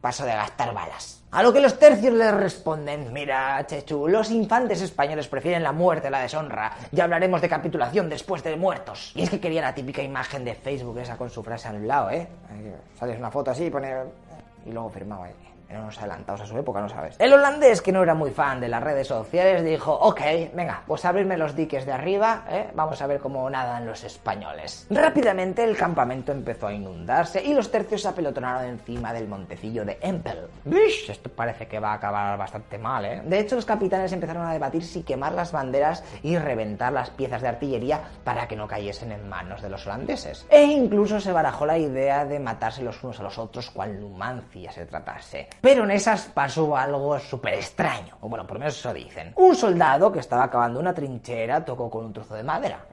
paso 0.02 0.26
de 0.26 0.34
gastar 0.34 0.74
balas. 0.74 1.24
A 1.32 1.42
lo 1.44 1.54
que 1.54 1.62
los 1.62 1.80
tercios 1.80 2.14
les 2.14 2.34
responden, 2.34 3.14
mira, 3.14 3.66
Chechu, 3.66 4.10
los 4.10 4.32
infantes 4.32 4.82
españoles 4.82 5.30
prefieren 5.30 5.64
la 5.64 5.72
muerte 5.72 6.08
a 6.08 6.12
la 6.12 6.20
deshonra. 6.24 6.74
Ya 6.92 7.06
hablaremos 7.06 7.40
de 7.40 7.48
capitulación 7.48 8.10
después 8.10 8.44
de 8.44 8.58
muertos. 8.58 9.14
Y 9.16 9.22
es 9.22 9.30
que 9.30 9.40
quería 9.40 9.62
la 9.62 9.74
típica 9.74 10.02
imagen 10.02 10.44
de 10.44 10.56
Facebook 10.56 10.98
esa 10.98 11.16
con 11.16 11.30
su 11.30 11.42
frase 11.42 11.70
al 11.70 11.88
lado, 11.88 12.10
¿eh? 12.10 12.28
Sales 13.00 13.18
una 13.18 13.32
foto 13.32 13.52
así 13.52 13.66
y 13.66 13.70
pone... 13.70 13.96
Y 14.66 14.72
luego 14.72 14.90
firmaba 14.90 15.28
ahí. 15.28 15.51
Eran 15.72 15.84
unos 15.84 15.98
adelantados 16.00 16.42
a 16.42 16.46
su 16.46 16.58
época, 16.58 16.82
no 16.82 16.90
sabes. 16.90 17.16
El 17.18 17.32
holandés, 17.32 17.82
que 17.82 17.94
no 17.94 18.04
era 18.04 18.14
muy 18.14 18.32
fan 18.32 18.60
de 18.60 18.68
las 18.68 18.84
redes 18.84 19.08
sociales, 19.08 19.64
dijo, 19.64 19.94
ok, 19.94 20.20
venga, 20.54 20.84
pues 20.86 21.06
abrirme 21.06 21.38
los 21.38 21.56
diques 21.56 21.86
de 21.86 21.94
arriba, 21.94 22.44
¿eh? 22.50 22.68
vamos 22.76 23.02
a 23.02 23.08
ver 23.08 23.22
cómo 23.22 23.50
nadan 23.50 23.86
los 23.86 24.04
españoles. 24.04 24.86
Rápidamente 24.90 25.64
el 25.64 25.78
campamento 25.78 26.34
empezó 26.34 26.68
a 26.68 26.74
inundarse 26.74 27.42
y 27.42 27.54
los 27.54 27.72
tercios 27.72 28.02
se 28.02 28.10
apelotonaron 28.10 28.66
encima 28.66 29.14
del 29.14 29.30
montecillo 29.30 29.86
de 29.86 29.98
Empel. 30.02 30.50
¡Bish! 30.66 31.10
Esto 31.10 31.30
parece 31.30 31.68
que 31.68 31.80
va 31.80 31.92
a 31.92 31.96
acabar 31.96 32.38
bastante 32.38 32.78
mal, 32.78 33.06
¿eh? 33.06 33.22
De 33.24 33.40
hecho, 33.40 33.56
los 33.56 33.64
capitanes 33.64 34.12
empezaron 34.12 34.46
a 34.46 34.52
debatir 34.52 34.84
si 34.84 35.04
quemar 35.04 35.32
las 35.32 35.54
banderas 35.54 36.04
y 36.22 36.38
reventar 36.38 36.92
las 36.92 37.12
piezas 37.12 37.42
de 37.42 37.48
artillería 37.48 38.02
para 38.26 38.46
que 38.50 38.58
no 38.58 38.68
cayesen 38.68 39.14
en 39.14 39.30
manos 39.30 39.62
de 39.62 39.70
los 39.70 39.86
holandeses. 39.88 40.46
E 40.50 40.64
incluso 40.64 41.22
se 41.22 41.32
barajó 41.32 41.66
la 41.66 41.78
idea 41.78 42.26
de 42.26 42.40
matarse 42.40 42.84
los 42.84 43.02
unos 43.06 43.22
a 43.22 43.24
los 43.24 43.38
otros 43.38 43.72
cual 43.72 44.02
Numancia 44.02 44.74
se 44.74 44.86
tratase. 44.86 45.48
Pero 45.62 45.84
en 45.84 45.92
esas 45.92 46.26
pasó 46.26 46.76
algo 46.76 47.20
súper 47.20 47.54
extraño. 47.54 48.18
O 48.22 48.28
bueno, 48.28 48.48
por 48.48 48.56
lo 48.56 48.62
menos 48.62 48.78
eso 48.78 48.92
dicen. 48.92 49.32
Un 49.36 49.56
soldado 49.56 50.12
que 50.12 50.20
estaba 50.20 50.46
acabando 50.46 50.80
una 50.80 50.94
trinchera 50.94 51.64
tocó 51.64 51.90
con 51.90 52.06
un 52.06 52.14
trozo 52.14 52.34
de 52.34 52.44
madera. 52.44 52.84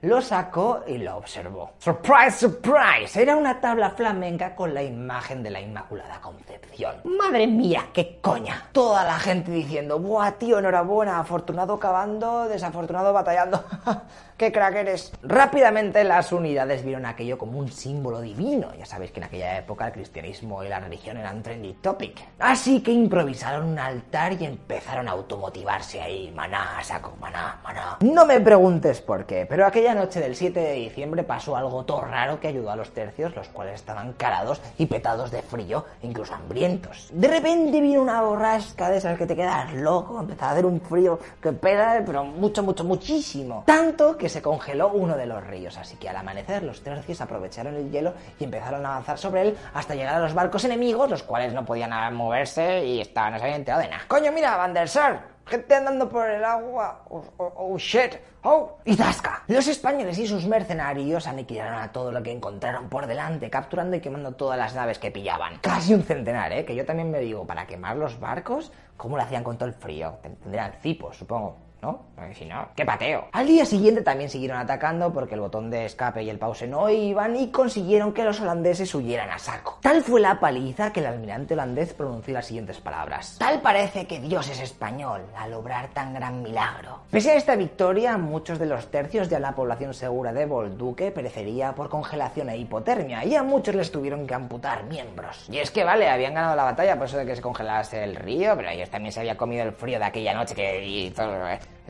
lo 0.00 0.22
sacó 0.22 0.82
y 0.86 0.96
lo 0.96 1.16
observó. 1.16 1.72
¡Surprise, 1.78 2.38
surprise! 2.38 3.20
Era 3.20 3.36
una 3.36 3.60
tabla 3.60 3.90
flamenca 3.90 4.54
con 4.54 4.72
la 4.72 4.82
imagen 4.82 5.42
de 5.42 5.50
la 5.50 5.60
Inmaculada 5.60 6.20
Concepción. 6.22 6.96
¡Madre 7.04 7.46
mía, 7.46 7.88
qué 7.92 8.18
coña! 8.20 8.68
Toda 8.72 9.04
la 9.04 9.18
gente 9.18 9.50
diciendo, 9.50 9.98
¡buah, 9.98 10.32
tío, 10.32 10.58
enhorabuena! 10.58 11.20
Afortunado 11.20 11.78
cavando, 11.78 12.48
desafortunado 12.48 13.12
batallando. 13.12 13.62
¡Qué 14.36 14.50
crack 14.50 14.74
eres! 14.74 15.12
Rápidamente 15.22 16.02
las 16.02 16.32
unidades 16.32 16.84
vieron 16.84 17.06
aquello 17.06 17.38
como 17.38 17.56
un 17.56 17.70
símbolo 17.70 18.20
divino. 18.20 18.74
Ya 18.76 18.84
sabéis 18.84 19.12
que 19.12 19.20
en 19.20 19.24
aquella 19.26 19.58
época 19.58 19.86
el 19.86 19.92
cristianismo 19.92 20.64
y 20.64 20.68
la 20.68 20.80
religión 20.80 21.16
eran 21.18 21.40
trendy 21.40 21.74
topic. 21.74 22.20
Así 22.40 22.82
que 22.82 22.90
improvisaron 22.90 23.64
un 23.64 23.78
altar 23.78 24.32
y 24.32 24.44
empezaron 24.44 25.06
a 25.06 25.12
automotivarse 25.12 26.00
ahí. 26.00 26.32
Maná, 26.34 26.82
saco, 26.82 27.12
maná, 27.20 27.60
maná. 27.62 27.98
No 28.00 28.26
me 28.26 28.40
preguntes 28.40 29.00
por 29.00 29.24
qué, 29.24 29.46
pero 29.48 29.66
aquella 29.66 29.94
noche 29.94 30.18
del 30.18 30.34
7 30.34 30.58
de 30.58 30.72
diciembre 30.72 31.22
pasó 31.22 31.56
algo 31.56 31.84
todo 31.84 32.00
raro 32.00 32.40
que 32.40 32.48
ayudó 32.48 32.72
a 32.72 32.76
los 32.76 32.90
tercios, 32.90 33.36
los 33.36 33.46
cuales 33.50 33.76
estaban 33.76 34.14
calados 34.14 34.60
y 34.78 34.86
petados 34.86 35.30
de 35.30 35.42
frío, 35.42 35.84
incluso 36.02 36.34
hambrientos. 36.34 37.08
De 37.12 37.28
repente 37.28 37.80
vino 37.80 38.02
una 38.02 38.20
borrasca 38.22 38.90
de 38.90 38.96
esas 38.96 39.16
que 39.16 39.26
te 39.26 39.36
quedas 39.36 39.72
loco, 39.74 40.18
empezó 40.18 40.44
a 40.44 40.50
hacer 40.50 40.66
un 40.66 40.80
frío 40.80 41.20
que 41.40 41.52
pega, 41.52 42.02
pero 42.04 42.24
mucho, 42.24 42.64
mucho, 42.64 42.82
muchísimo. 42.82 43.62
Tanto 43.64 44.16
que 44.16 44.24
se 44.34 44.42
congeló 44.42 44.88
uno 44.88 45.16
de 45.16 45.26
los 45.26 45.46
ríos, 45.46 45.78
así 45.78 45.94
que 45.96 46.08
al 46.08 46.16
amanecer 46.16 46.64
los 46.64 46.82
tercios 46.82 47.20
aprovecharon 47.20 47.76
el 47.76 47.88
hielo 47.92 48.14
y 48.40 48.42
empezaron 48.42 48.84
a 48.84 48.88
avanzar 48.88 49.16
sobre 49.16 49.42
él 49.42 49.56
hasta 49.72 49.94
llegar 49.94 50.16
a 50.16 50.18
los 50.18 50.34
barcos 50.34 50.64
enemigos, 50.64 51.08
los 51.08 51.22
cuales 51.22 51.54
no 51.54 51.64
podían 51.64 52.12
moverse 52.16 52.84
y 52.84 53.00
estaban, 53.00 53.34
no 53.34 53.38
se 53.38 53.44
habían 53.44 53.60
enterado 53.60 53.82
de 53.82 53.90
nada. 53.90 54.02
¡Coño, 54.08 54.32
mira, 54.32 54.56
Van 54.56 54.74
der 54.74 54.88
Sar! 54.88 55.34
Gente 55.46 55.76
andando 55.76 56.08
por 56.08 56.28
el 56.28 56.44
agua. 56.44 57.04
Oh, 57.10 57.22
oh, 57.36 57.52
oh, 57.58 57.78
shit. 57.78 58.16
Oh. 58.42 58.78
Y 58.84 58.96
tasca. 58.96 59.44
Los 59.46 59.68
españoles 59.68 60.18
y 60.18 60.26
sus 60.26 60.46
mercenarios 60.46 61.28
aniquilaron 61.28 61.80
a 61.80 61.92
todo 61.92 62.10
lo 62.10 62.20
que 62.24 62.32
encontraron 62.32 62.88
por 62.88 63.06
delante, 63.06 63.48
capturando 63.50 63.94
y 63.94 64.00
quemando 64.00 64.32
todas 64.32 64.58
las 64.58 64.74
naves 64.74 64.98
que 64.98 65.12
pillaban. 65.12 65.58
Casi 65.58 65.94
un 65.94 66.02
centenar, 66.02 66.50
¿eh? 66.52 66.64
Que 66.64 66.74
yo 66.74 66.84
también 66.84 67.10
me 67.10 67.20
digo, 67.20 67.46
para 67.46 67.68
quemar 67.68 67.96
los 67.96 68.18
barcos, 68.18 68.72
¿cómo 68.96 69.16
lo 69.16 69.22
hacían 69.22 69.44
con 69.44 69.56
todo 69.56 69.68
el 69.68 69.74
frío? 69.74 70.18
Tendrían 70.22 70.72
cipos, 70.80 71.18
supongo. 71.18 71.56
¿No? 71.84 72.00
Porque 72.16 72.34
si 72.34 72.46
no, 72.46 72.68
¡qué 72.74 72.86
pateo! 72.86 73.26
Al 73.32 73.46
día 73.46 73.66
siguiente 73.66 74.00
también 74.00 74.30
siguieron 74.30 74.56
atacando 74.56 75.12
porque 75.12 75.34
el 75.34 75.40
botón 75.40 75.70
de 75.70 75.84
escape 75.84 76.22
y 76.22 76.30
el 76.30 76.38
pause 76.38 76.66
no 76.66 76.88
iban 76.88 77.36
y 77.36 77.50
consiguieron 77.50 78.14
que 78.14 78.24
los 78.24 78.40
holandeses 78.40 78.94
huyeran 78.94 79.28
a 79.28 79.38
saco. 79.38 79.78
Tal 79.82 80.02
fue 80.02 80.20
la 80.20 80.40
paliza 80.40 80.92
que 80.92 81.00
el 81.00 81.06
almirante 81.06 81.52
holandés 81.52 81.92
pronunció 81.92 82.32
las 82.32 82.46
siguientes 82.46 82.80
palabras. 82.80 83.36
Tal 83.38 83.60
parece 83.60 84.06
que 84.06 84.18
Dios 84.18 84.48
es 84.48 84.60
español 84.60 85.22
al 85.36 85.52
obrar 85.52 85.88
tan 85.88 86.14
gran 86.14 86.42
milagro. 86.42 87.00
Pese 87.10 87.32
a 87.32 87.34
esta 87.34 87.54
victoria, 87.54 88.16
muchos 88.16 88.58
de 88.58 88.66
los 88.66 88.90
tercios 88.90 89.28
de 89.28 89.40
la 89.40 89.54
población 89.54 89.92
segura 89.92 90.32
de 90.32 90.46
Bolduque 90.46 91.10
perecería 91.10 91.74
por 91.74 91.90
congelación 91.90 92.48
e 92.48 92.56
hipotermia 92.56 93.26
y 93.26 93.34
a 93.34 93.42
muchos 93.42 93.74
les 93.74 93.92
tuvieron 93.92 94.26
que 94.26 94.32
amputar 94.32 94.84
miembros. 94.84 95.46
Y 95.50 95.58
es 95.58 95.70
que 95.70 95.84
vale, 95.84 96.08
habían 96.08 96.32
ganado 96.32 96.56
la 96.56 96.64
batalla 96.64 96.96
por 96.96 97.08
eso 97.08 97.18
de 97.18 97.26
que 97.26 97.36
se 97.36 97.42
congelase 97.42 98.02
el 98.02 98.16
río, 98.16 98.56
pero 98.56 98.70
ellos 98.70 98.88
también 98.88 99.12
se 99.12 99.20
había 99.20 99.36
comido 99.36 99.64
el 99.64 99.72
frío 99.72 99.98
de 99.98 100.06
aquella 100.06 100.32
noche 100.32 100.54
que 100.54 100.86
hizo... 100.86 101.22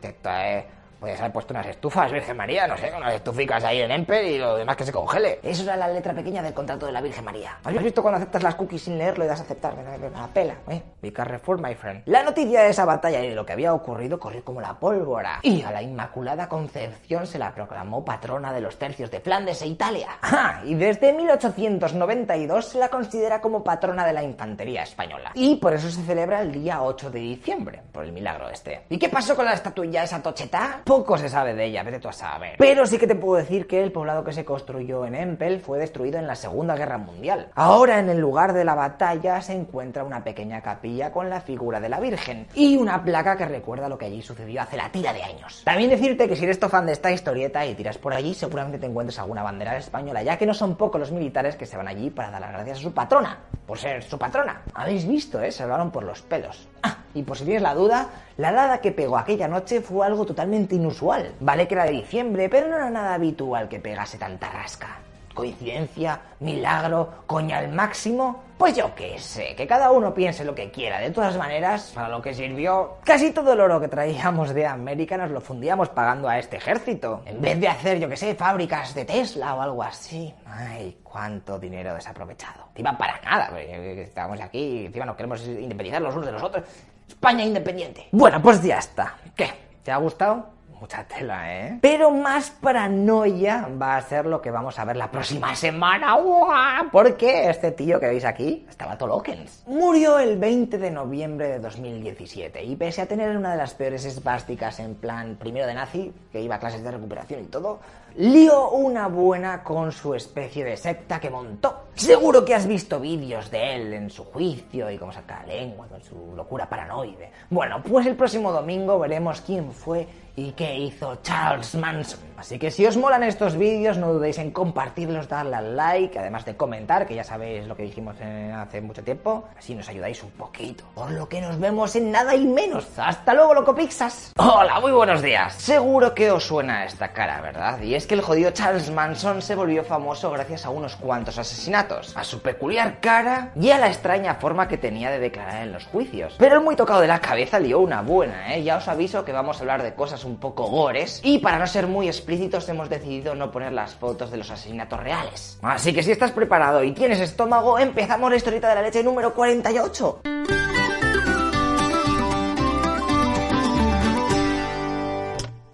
Esto 0.03 0.31
es... 0.31 0.84
Podrías 1.05 1.21
haber 1.21 1.33
puesto 1.33 1.53
unas 1.53 1.67
estufas, 1.67 2.11
Virgen 2.11 2.35
María, 2.35 2.67
no 2.67 2.79
sé, 2.79 2.91
unas 2.97 3.13
estuficas 3.13 3.63
ahí 3.63 3.83
en 3.83 3.91
Emper 3.91 4.25
y 4.25 4.39
lo 4.39 4.57
demás 4.57 4.75
que 4.75 4.87
se 4.87 4.93
congele. 4.93 5.39
Eso 5.43 5.63
era 5.65 5.77
la 5.77 5.89
letra 5.89 6.15
pequeña 6.15 6.43
del 6.43 6.55
contrato 6.55 6.87
de 6.87 6.93
la 6.93 7.03
Virgen 7.03 7.23
María. 7.23 7.59
¿Has 7.63 7.83
visto 7.83 8.01
cuando 8.01 8.17
aceptas 8.17 8.43
las 8.43 8.55
cookies 8.55 8.85
sin 8.85 8.97
leerlo 8.97 9.23
y 9.27 9.29
das 9.29 9.41
a 9.41 9.43
aceptar? 9.43 9.77
Me 9.77 9.83
la 9.85 10.27
pela, 10.29 10.55
¿eh? 10.71 10.83
Carrefour, 11.13 11.61
my 11.61 11.75
friend. 11.75 12.05
La 12.07 12.23
noticia 12.23 12.63
de 12.63 12.71
esa 12.71 12.87
batalla 12.87 13.23
y 13.23 13.29
de 13.29 13.35
lo 13.35 13.45
que 13.45 13.53
había 13.53 13.75
ocurrido 13.75 14.19
corrió 14.19 14.43
como 14.43 14.63
la 14.63 14.79
pólvora. 14.79 15.41
Y 15.43 15.61
a 15.61 15.71
la 15.71 15.83
Inmaculada 15.83 16.49
Concepción 16.49 17.27
se 17.27 17.39
la 17.39 17.55
proclamó 17.55 18.03
patrona 18.03 18.51
de 18.55 18.63
los 18.63 18.79
tercios 18.79 19.11
de 19.11 19.21
Flandes 19.21 19.61
e 19.61 19.67
Italia. 19.67 20.09
¡Ah! 20.23 20.63
Y 20.65 20.75
desde 20.75 21.13
1892 21.13 22.65
se 22.65 22.79
la 22.79 22.89
considera 22.89 23.43
como 23.43 23.63
patrona 23.63 24.07
de 24.07 24.15
la 24.15 24.23
infantería 24.23 24.85
española. 24.85 25.33
Y 25.35 25.57
por 25.57 25.75
eso 25.75 25.91
se 25.91 26.03
celebra 26.03 26.41
el 26.41 26.51
día 26.51 26.83
8 26.83 27.11
de 27.11 27.19
diciembre, 27.19 27.83
por 27.93 28.05
el 28.05 28.13
milagro 28.13 28.49
este. 28.49 28.85
¿Y 28.89 28.99
qué 28.99 29.11
pasó 29.11 29.37
con 29.37 29.45
la 29.45 29.53
estatuilla 29.53 30.03
esa 30.03 30.23
tocheta? 30.23 30.81
Poco 30.95 31.19
se 31.19 31.29
sabe 31.29 31.55
de 31.55 31.65
ella, 31.65 31.83
vete 31.83 31.99
tú 31.99 32.07
a 32.07 32.13
saber. 32.13 32.55
Pero 32.57 32.87
sí 32.87 32.99
que 32.99 33.09
te 33.09 33.17
puedo 33.17 33.37
decir 33.37 33.67
que 33.67 33.83
el 33.83 33.91
poblado 33.91 34.23
que 34.23 34.33
se 34.33 34.45
construyó 34.45 35.05
en 35.05 35.17
Empel 35.17 35.59
fue 35.59 35.81
destruido 35.81 36.21
en 36.21 36.29
la 36.29 36.37
Segunda 36.37 36.77
Guerra 36.77 36.99
Mundial. 36.99 37.49
Ahora 37.57 37.99
en 37.99 38.09
el 38.09 38.21
lugar 38.21 38.53
de 38.53 38.65
la 38.65 38.77
batalla 38.77 39.41
se 39.41 39.55
encuentra 39.55 40.05
una 40.05 40.23
pequeña 40.23 40.61
capilla 40.61 41.11
con 41.11 41.29
la 41.29 41.41
figura 41.41 41.81
de 41.81 41.89
la 41.89 41.99
Virgen 41.99 42.47
y 42.55 42.77
una 42.77 43.03
placa 43.03 43.37
que 43.37 43.45
recuerda 43.45 43.89
lo 43.89 43.99
que 43.99 44.05
allí 44.05 44.23
sucedió 44.23 44.63
hace 44.63 44.77
la 44.77 44.93
tira 44.93 45.13
de 45.13 45.25
años. 45.25 45.63
También 45.65 45.91
decirte 45.91 46.29
que 46.29 46.37
si 46.37 46.45
eres 46.45 46.61
fan 46.61 46.87
de 46.87 46.93
esta 46.93 47.11
historieta 47.11 47.67
y 47.67 47.75
tiras 47.75 47.99
por 47.99 48.15
allí, 48.15 48.33
seguramente 48.33 48.79
te 48.79 48.87
encuentres 48.87 49.19
alguna 49.19 49.43
bandera 49.43 49.77
española, 49.77 50.23
ya 50.23 50.39
que 50.39 50.47
no 50.47 50.55
son 50.55 50.77
pocos 50.77 51.01
los 51.01 51.11
militares 51.11 51.57
que 51.57 51.67
se 51.67 51.77
van 51.77 51.89
allí 51.89 52.11
para 52.11 52.31
dar 52.31 52.41
las 52.41 52.53
gracias 52.53 52.79
a 52.79 52.83
su 52.83 52.95
patrona, 52.95 53.41
por 53.67 53.79
ser 53.79 54.05
su 54.05 54.17
patrona. 54.17 54.63
Habéis 54.75 55.09
visto, 55.09 55.43
¿eh? 55.43 55.51
Se 55.51 55.65
hablaron 55.65 55.91
por 55.91 56.05
los 56.05 56.23
pelos. 56.23 56.69
Ah, 56.87 56.99
y 57.15 57.23
por 57.23 57.39
si 57.39 57.45
tienes 57.45 57.63
la 57.63 57.75
duda, 57.75 58.11
la 58.37 58.53
dada 58.53 58.83
que 58.83 58.93
pegó 58.93 59.17
aquella 59.17 59.49
noche 59.49 59.81
fue 59.81 60.07
algo 60.07 60.27
totalmente 60.27 60.75
inusual. 60.75 61.33
Vale 61.41 61.67
que 61.67 61.75
era 61.75 61.85
de 61.85 61.93
diciembre, 61.93 62.51
pero 62.51 62.69
no 62.69 62.77
era 62.77 62.91
nada 62.91 63.15
habitual 63.15 63.71
que 63.71 63.81
pegase 63.81 64.19
tanta 64.19 64.51
rasca. 64.51 64.99
¿Coincidencia? 65.35 66.21
¿Milagro? 66.41 67.25
¿Coña 67.27 67.59
al 67.59 67.73
máximo? 67.73 68.45
Pues 68.57 68.77
yo 68.77 68.95
qué 68.95 69.19
sé, 69.19 69.57
que 69.57 69.67
cada 69.67 69.91
uno 69.91 70.15
piense 70.15 70.45
lo 70.45 70.55
que 70.55 70.71
quiera. 70.71 71.01
De 71.01 71.11
todas 71.11 71.37
maneras, 71.37 71.91
para 71.93 72.09
lo 72.09 72.23
que 72.23 72.33
sirvió, 72.33 72.99
casi 73.05 73.33
todo 73.33 73.53
el 73.53 73.61
oro 73.61 73.81
que 73.81 73.89
traíamos 73.89 74.55
de 74.55 74.65
América 74.65 75.17
nos 75.17 75.33
lo 75.33 75.41
fundíamos 75.41 75.89
pagando 75.89 76.29
a 76.29 76.39
este 76.39 76.57
ejército. 76.59 77.23
En 77.27 77.41
vez 77.41 77.61
de 77.61 77.67
hacer, 77.67 77.99
yo 77.99 78.09
qué 78.09 78.17
sé, 78.17 78.37
fábricas 78.37 78.95
de 78.95 79.05
Tesla 79.05 79.57
o 79.57 79.61
algo 79.61 79.83
así. 79.83 80.33
Ay, 80.47 80.99
cuánto 81.03 81.59
dinero 81.59 81.95
desaprovechado. 81.95 82.67
Encima 82.71 82.97
para 82.97 83.21
nada, 83.23 83.61
estamos 83.61 84.41
aquí 84.41 84.87
encima 84.87 85.05
nos 85.05 85.17
queremos 85.17 85.45
independizar 85.47 86.01
los 86.01 86.15
unos 86.15 86.27
de 86.27 86.33
los 86.33 86.43
otros. 86.43 86.65
España 87.09 87.45
independiente. 87.45 88.09
Bueno, 88.13 88.41
pues 88.41 88.63
ya 88.63 88.79
está. 88.79 89.17
¿Qué? 89.35 89.51
¿Te 89.83 89.91
ha 89.91 89.97
gustado? 89.97 90.47
Mucha 90.85 91.03
tela, 91.05 91.51
¿eh? 91.51 91.79
Pero 91.81 92.11
más 92.11 92.51
paranoia 92.51 93.71
va 93.81 93.97
a 93.97 94.03
ser 94.03 94.27
lo 94.27 94.43
que 94.43 94.51
vamos 94.51 94.79
a 94.79 94.85
ver 94.85 94.97
la 94.97 95.11
próxima 95.11 95.57
semana. 95.57 96.19
¡Uah! 96.19 96.91
Porque 96.93 97.49
este 97.49 97.71
tío 97.71 97.99
que 97.99 98.07
veis 98.09 98.27
aquí 98.27 98.67
estaba 98.69 98.99
todo 98.99 99.09
loquens. 99.09 99.63
Murió 99.67 100.19
el 100.19 100.37
20 100.37 100.77
de 100.77 100.91
noviembre 100.91 101.49
de 101.49 101.59
2017 101.59 102.63
y 102.65 102.77
pese 102.77 103.01
a 103.01 103.07
tener 103.07 103.35
una 103.35 103.53
de 103.53 103.57
las 103.57 103.73
peores 103.73 104.05
esvásticas 104.05 104.79
en 104.79 104.95
plan 104.95 105.37
primero 105.37 105.67
de 105.67 105.73
nazi, 105.73 106.13
que 106.31 106.43
iba 106.43 106.57
a 106.57 106.61
clases 106.61 106.85
de 106.85 106.91
recuperación 106.91 107.41
y 107.41 107.47
todo, 107.47 107.81
lió 108.17 108.71
una 108.71 109.09
buena 109.09 109.63
con 109.63 109.91
su 109.91 110.15
especie 110.15 110.65
de 110.65 110.77
secta 110.77 111.19
que 111.19 111.31
montó. 111.31 111.85
Seguro 111.95 112.45
que 112.45 112.55
has 112.55 112.67
visto 112.67 113.01
vídeos 113.01 113.51
de 113.51 113.77
él 113.77 113.93
en 113.93 114.11
su 114.11 114.25
juicio 114.25 114.91
y 114.91 114.99
cómo 114.99 115.13
saca 115.13 115.41
la 115.41 115.55
lengua 115.55 115.87
con 115.89 116.03
su 116.03 116.35
locura 116.37 116.69
paranoide. 116.69 117.31
Bueno, 117.51 117.83
pues 117.83 118.07
el 118.07 118.17
próximo 118.17 118.53
domingo 118.53 118.99
veremos 118.99 119.41
quién 119.41 119.73
fue 119.73 120.07
y 120.37 120.53
qué 120.53 120.75
hizo 120.77 121.17
Charles 121.23 121.75
Manson. 121.77 122.21
Así 122.37 122.59
que 122.59 122.71
si 122.73 122.85
os 122.85 122.97
molan 122.97 123.23
estos 123.23 123.57
vídeos, 123.57 123.97
no 123.97 124.13
dudéis 124.13 124.39
en 124.39 124.51
compartirlos, 124.51 125.29
darle 125.29 125.55
al 125.55 125.77
like, 125.77 126.19
además 126.19 126.45
de 126.45 126.57
comentar, 126.57 127.07
que 127.07 127.15
ya 127.15 127.23
sabéis 127.23 127.67
lo 127.67 127.77
que 127.77 127.85
dijimos 127.85 128.17
hace 128.21 128.81
mucho 128.81 129.05
tiempo. 129.05 129.45
Así 129.57 129.75
nos 129.75 129.89
ayudáis 129.89 130.21
un 130.25 130.31
poquito. 130.33 130.85
Por 130.95 131.13
lo 131.13 131.29
que 131.29 131.41
nos 131.41 131.59
vemos 131.61 131.95
en 131.95 132.11
nada 132.11 132.35
y 132.35 132.45
menos. 132.45 132.87
Hasta 132.99 133.33
luego, 133.33 133.55
loco 133.55 133.75
Pixas. 133.75 134.33
Hola, 134.37 134.81
muy 134.81 134.91
buenos 134.91 135.23
días. 135.23 135.55
Seguro 135.55 136.13
que 136.15 136.33
os 136.33 136.45
suena 136.45 136.85
esta 136.85 137.13
cara, 137.13 137.41
¿verdad? 137.41 137.81
Y 137.81 137.95
es 137.95 138.04
que 138.07 138.15
el 138.15 138.23
jodido 138.23 138.51
Charles 138.51 138.91
Manson 138.91 139.43
se 139.43 139.55
volvió 139.55 139.85
famoso 139.85 140.31
gracias 140.31 140.65
a 140.65 140.71
unos 140.71 140.97
cuantos 140.97 141.39
asesinatos, 141.39 142.17
a 142.17 142.25
su 142.25 142.41
peculiar 142.41 143.01
cara 143.01 143.53
y 143.55 143.71
a 143.71 143.79
la 143.79 143.89
extraña 143.89 144.35
forma 144.35 144.69
que 144.69 144.79
tenía 144.79 145.11
de 145.11 145.19
declarar 145.19 145.63
en 145.63 145.73
los 145.73 145.85
juicios. 145.87 146.35
Pero 146.39 146.57
el 146.57 146.63
muy 146.63 146.77
tocado 146.77 147.01
de 147.01 147.07
la 147.07 147.21
cabeza 147.21 147.59
lió 147.59 147.81
una 147.81 148.03
buena, 148.03 148.55
¿eh? 148.55 148.63
Ya 148.63 148.77
os 148.77 148.89
aviso 148.89 149.25
que 149.25 149.33
vamos 149.33 149.57
a 149.57 149.61
hablar 149.61 149.83
de 149.83 149.95
cosas 149.95 150.25
un 150.25 150.37
poco 150.37 150.65
gores 150.67 151.21
y 151.23 151.39
para 151.39 151.59
no 151.59 151.67
ser 151.67 151.87
muy 151.87 152.09
explícitos 152.09 152.69
hemos 152.69 152.89
decidido 152.89 153.35
no 153.35 153.51
poner 153.51 153.73
las 153.73 153.95
fotos 153.95 154.31
de 154.31 154.39
los 154.39 154.51
asesinatos 154.51 155.01
reales. 155.01 155.59
Así 155.63 155.93
que 155.93 156.03
si 156.03 156.13
estás 156.13 156.33
preparado 156.33 156.83
y 156.83 156.93
tienes 156.93 157.21
estómago, 157.21 157.79
empezamos 157.79 158.31
la 158.31 158.37
historieta 158.37 158.69
de 158.69 158.75
la 158.77 158.83
leche 158.83 159.03
número 159.03 159.35
48. 159.35 160.21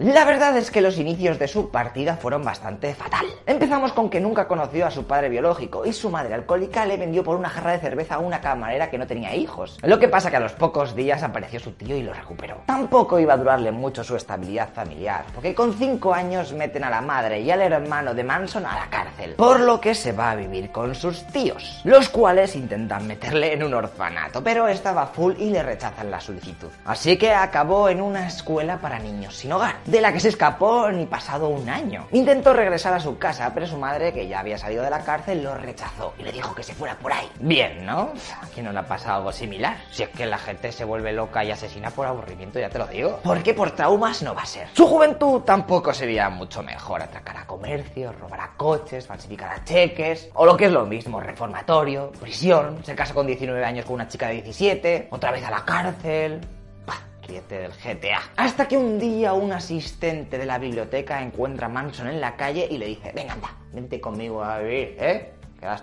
La 0.01 0.25
verdad 0.25 0.57
es 0.57 0.71
que 0.71 0.81
los 0.81 0.97
inicios 0.97 1.39
de 1.39 1.47
su 1.47 1.69
partida 1.69 2.17
fueron 2.17 2.43
bastante 2.43 2.95
fatal. 2.95 3.27
Empezamos 3.45 3.93
con 3.93 4.09
que 4.09 4.19
nunca 4.19 4.49
conoció 4.49 4.87
a 4.87 4.91
su 4.91 5.05
padre 5.05 5.29
biológico 5.29 5.85
y 5.85 5.93
su 5.93 6.09
madre 6.09 6.33
alcohólica 6.33 6.87
le 6.87 6.97
vendió 6.97 7.23
por 7.23 7.37
una 7.37 7.51
jarra 7.51 7.73
de 7.73 7.81
cerveza 7.81 8.15
a 8.15 8.19
una 8.19 8.41
camarera 8.41 8.89
que 8.89 8.97
no 8.97 9.07
tenía 9.07 9.35
hijos. 9.35 9.77
Lo 9.83 9.99
que 9.99 10.09
pasa 10.09 10.31
que 10.31 10.39
a 10.39 10.41
los 10.41 10.55
pocos 10.55 10.95
días 10.95 11.23
apareció 11.23 11.61
su 11.61 11.73
tío 11.73 11.95
y 11.99 12.03
lo 12.03 12.15
recuperó. 12.15 12.63
Tampoco 12.65 13.19
iba 13.19 13.35
a 13.35 13.37
durarle 13.37 13.73
mucho 13.73 14.03
su 14.03 14.17
estabilidad 14.17 14.71
familiar, 14.73 15.27
porque 15.35 15.55
con 15.55 15.75
5 15.75 16.15
años 16.15 16.55
meten 16.55 16.85
a 16.85 16.89
la 16.89 17.03
madre 17.03 17.43
y 17.43 17.51
al 17.51 17.61
hermano 17.61 18.15
de 18.15 18.25
Manson 18.25 18.65
a 18.65 18.77
la 18.77 18.89
cárcel, 18.89 19.35
por 19.35 19.61
lo 19.61 19.83
que 19.83 19.95
se 19.95 20.13
va 20.13 20.31
a 20.31 20.37
vivir 20.37 20.73
con 20.73 20.95
sus 20.95 21.27
tíos, 21.27 21.83
los 21.85 22.09
cuales 22.09 22.57
intentan 22.57 23.07
meterle 23.07 23.53
en 23.53 23.63
un 23.63 23.75
orfanato, 23.75 24.43
pero 24.43 24.67
estaba 24.67 25.09
full 25.09 25.35
y 25.37 25.51
le 25.51 25.63
rechazan 25.63 26.11
la 26.11 26.23
solicitud. 26.23 26.71
Así 26.87 27.19
que 27.19 27.35
acabó 27.35 27.91
en 27.91 28.01
una 28.01 28.27
escuela 28.27 28.79
para 28.79 28.99
niños 28.99 29.37
sin 29.37 29.53
hogar 29.53 29.75
de 29.91 30.01
la 30.01 30.13
que 30.13 30.21
se 30.21 30.29
escapó 30.29 30.91
ni 30.91 31.07
pasado 31.07 31.49
un 31.49 31.69
año. 31.69 32.07
Intentó 32.13 32.53
regresar 32.53 32.95
a 32.95 33.01
su 33.01 33.19
casa, 33.19 33.53
pero 33.53 33.67
su 33.67 33.77
madre, 33.77 34.13
que 34.13 34.29
ya 34.29 34.41
había 34.41 34.57
salido 34.57 34.85
de 34.85 34.91
la 34.91 35.01
cárcel, 35.05 35.43
lo 35.43 35.55
rechazó 35.55 36.15
y 36.19 36.23
le 36.23 36.33
dijo 36.33 36.55
que 36.55 36.63
se 36.63 36.75
fuera 36.75 36.95
por 36.95 37.13
ahí. 37.13 37.29
Bien, 37.41 37.85
¿no? 37.85 38.13
¿A 38.41 38.47
quién 38.55 38.67
no 38.67 38.73
le 38.73 38.79
ha 38.79 38.87
pasado 38.87 39.17
algo 39.17 39.33
similar? 39.33 39.77
Si 39.91 40.03
es 40.03 40.09
que 40.11 40.27
la 40.27 40.39
gente 40.39 40.71
se 40.71 40.85
vuelve 40.85 41.13
loca 41.13 41.45
y 41.45 41.51
asesina 41.51 41.91
por 41.91 42.07
aburrimiento, 42.07 42.61
ya 42.61 42.71
te 42.71 42.79
lo 42.79 42.87
digo. 42.87 43.21
Porque 43.25 43.53
por 43.53 43.73
traumas 43.73 44.23
no 44.23 44.35
va 44.35 44.43
a 44.43 44.47
ser. 44.47 44.69
Su 44.75 44.87
juventud 44.87 45.41
tampoco 45.41 45.93
sería 45.93 46.29
mucho 46.29 46.63
mejor. 46.63 47.03
Atracar 47.03 47.39
a 47.39 47.47
comercio, 47.47 48.13
robar 48.13 48.41
a 48.41 48.51
coches, 48.57 49.07
falsificar 49.07 49.51
a 49.51 49.65
cheques, 49.65 50.31
o 50.35 50.47
lo 50.47 50.57
que 50.57 50.67
es 50.67 50.73
lo 50.73 50.87
mismo, 50.87 51.21
reformatorio, 51.21 52.13
prisión, 52.13 52.85
se 52.85 52.95
casa 52.95 53.13
con 53.15 53.27
19 53.27 53.65
años 53.65 53.85
con 53.85 53.95
una 53.95 54.09
chica 54.09 54.29
de 54.29 54.35
17, 54.35 55.09
otra 55.11 55.33
vez 55.33 55.45
a 55.45 55.51
la 55.51 55.65
cárcel. 55.65 56.41
Del 57.31 57.71
GTA. 57.71 58.21
Hasta 58.37 58.67
que 58.67 58.77
un 58.77 58.99
día 58.99 59.35
un 59.35 59.53
asistente 59.53 60.37
de 60.37 60.45
la 60.47 60.59
biblioteca 60.59 61.23
encuentra 61.23 61.67
a 61.67 61.69
Manson 61.69 62.09
en 62.09 62.21
la 62.21 62.35
calle 62.37 62.67
y 62.69 62.77
le 62.77 62.87
dice, 62.87 63.13
venga, 63.15 63.35
anda, 63.35 63.57
vente 63.73 64.01
conmigo 64.01 64.43
a 64.43 64.59
vivir, 64.59 64.97
¿eh? 64.99 65.33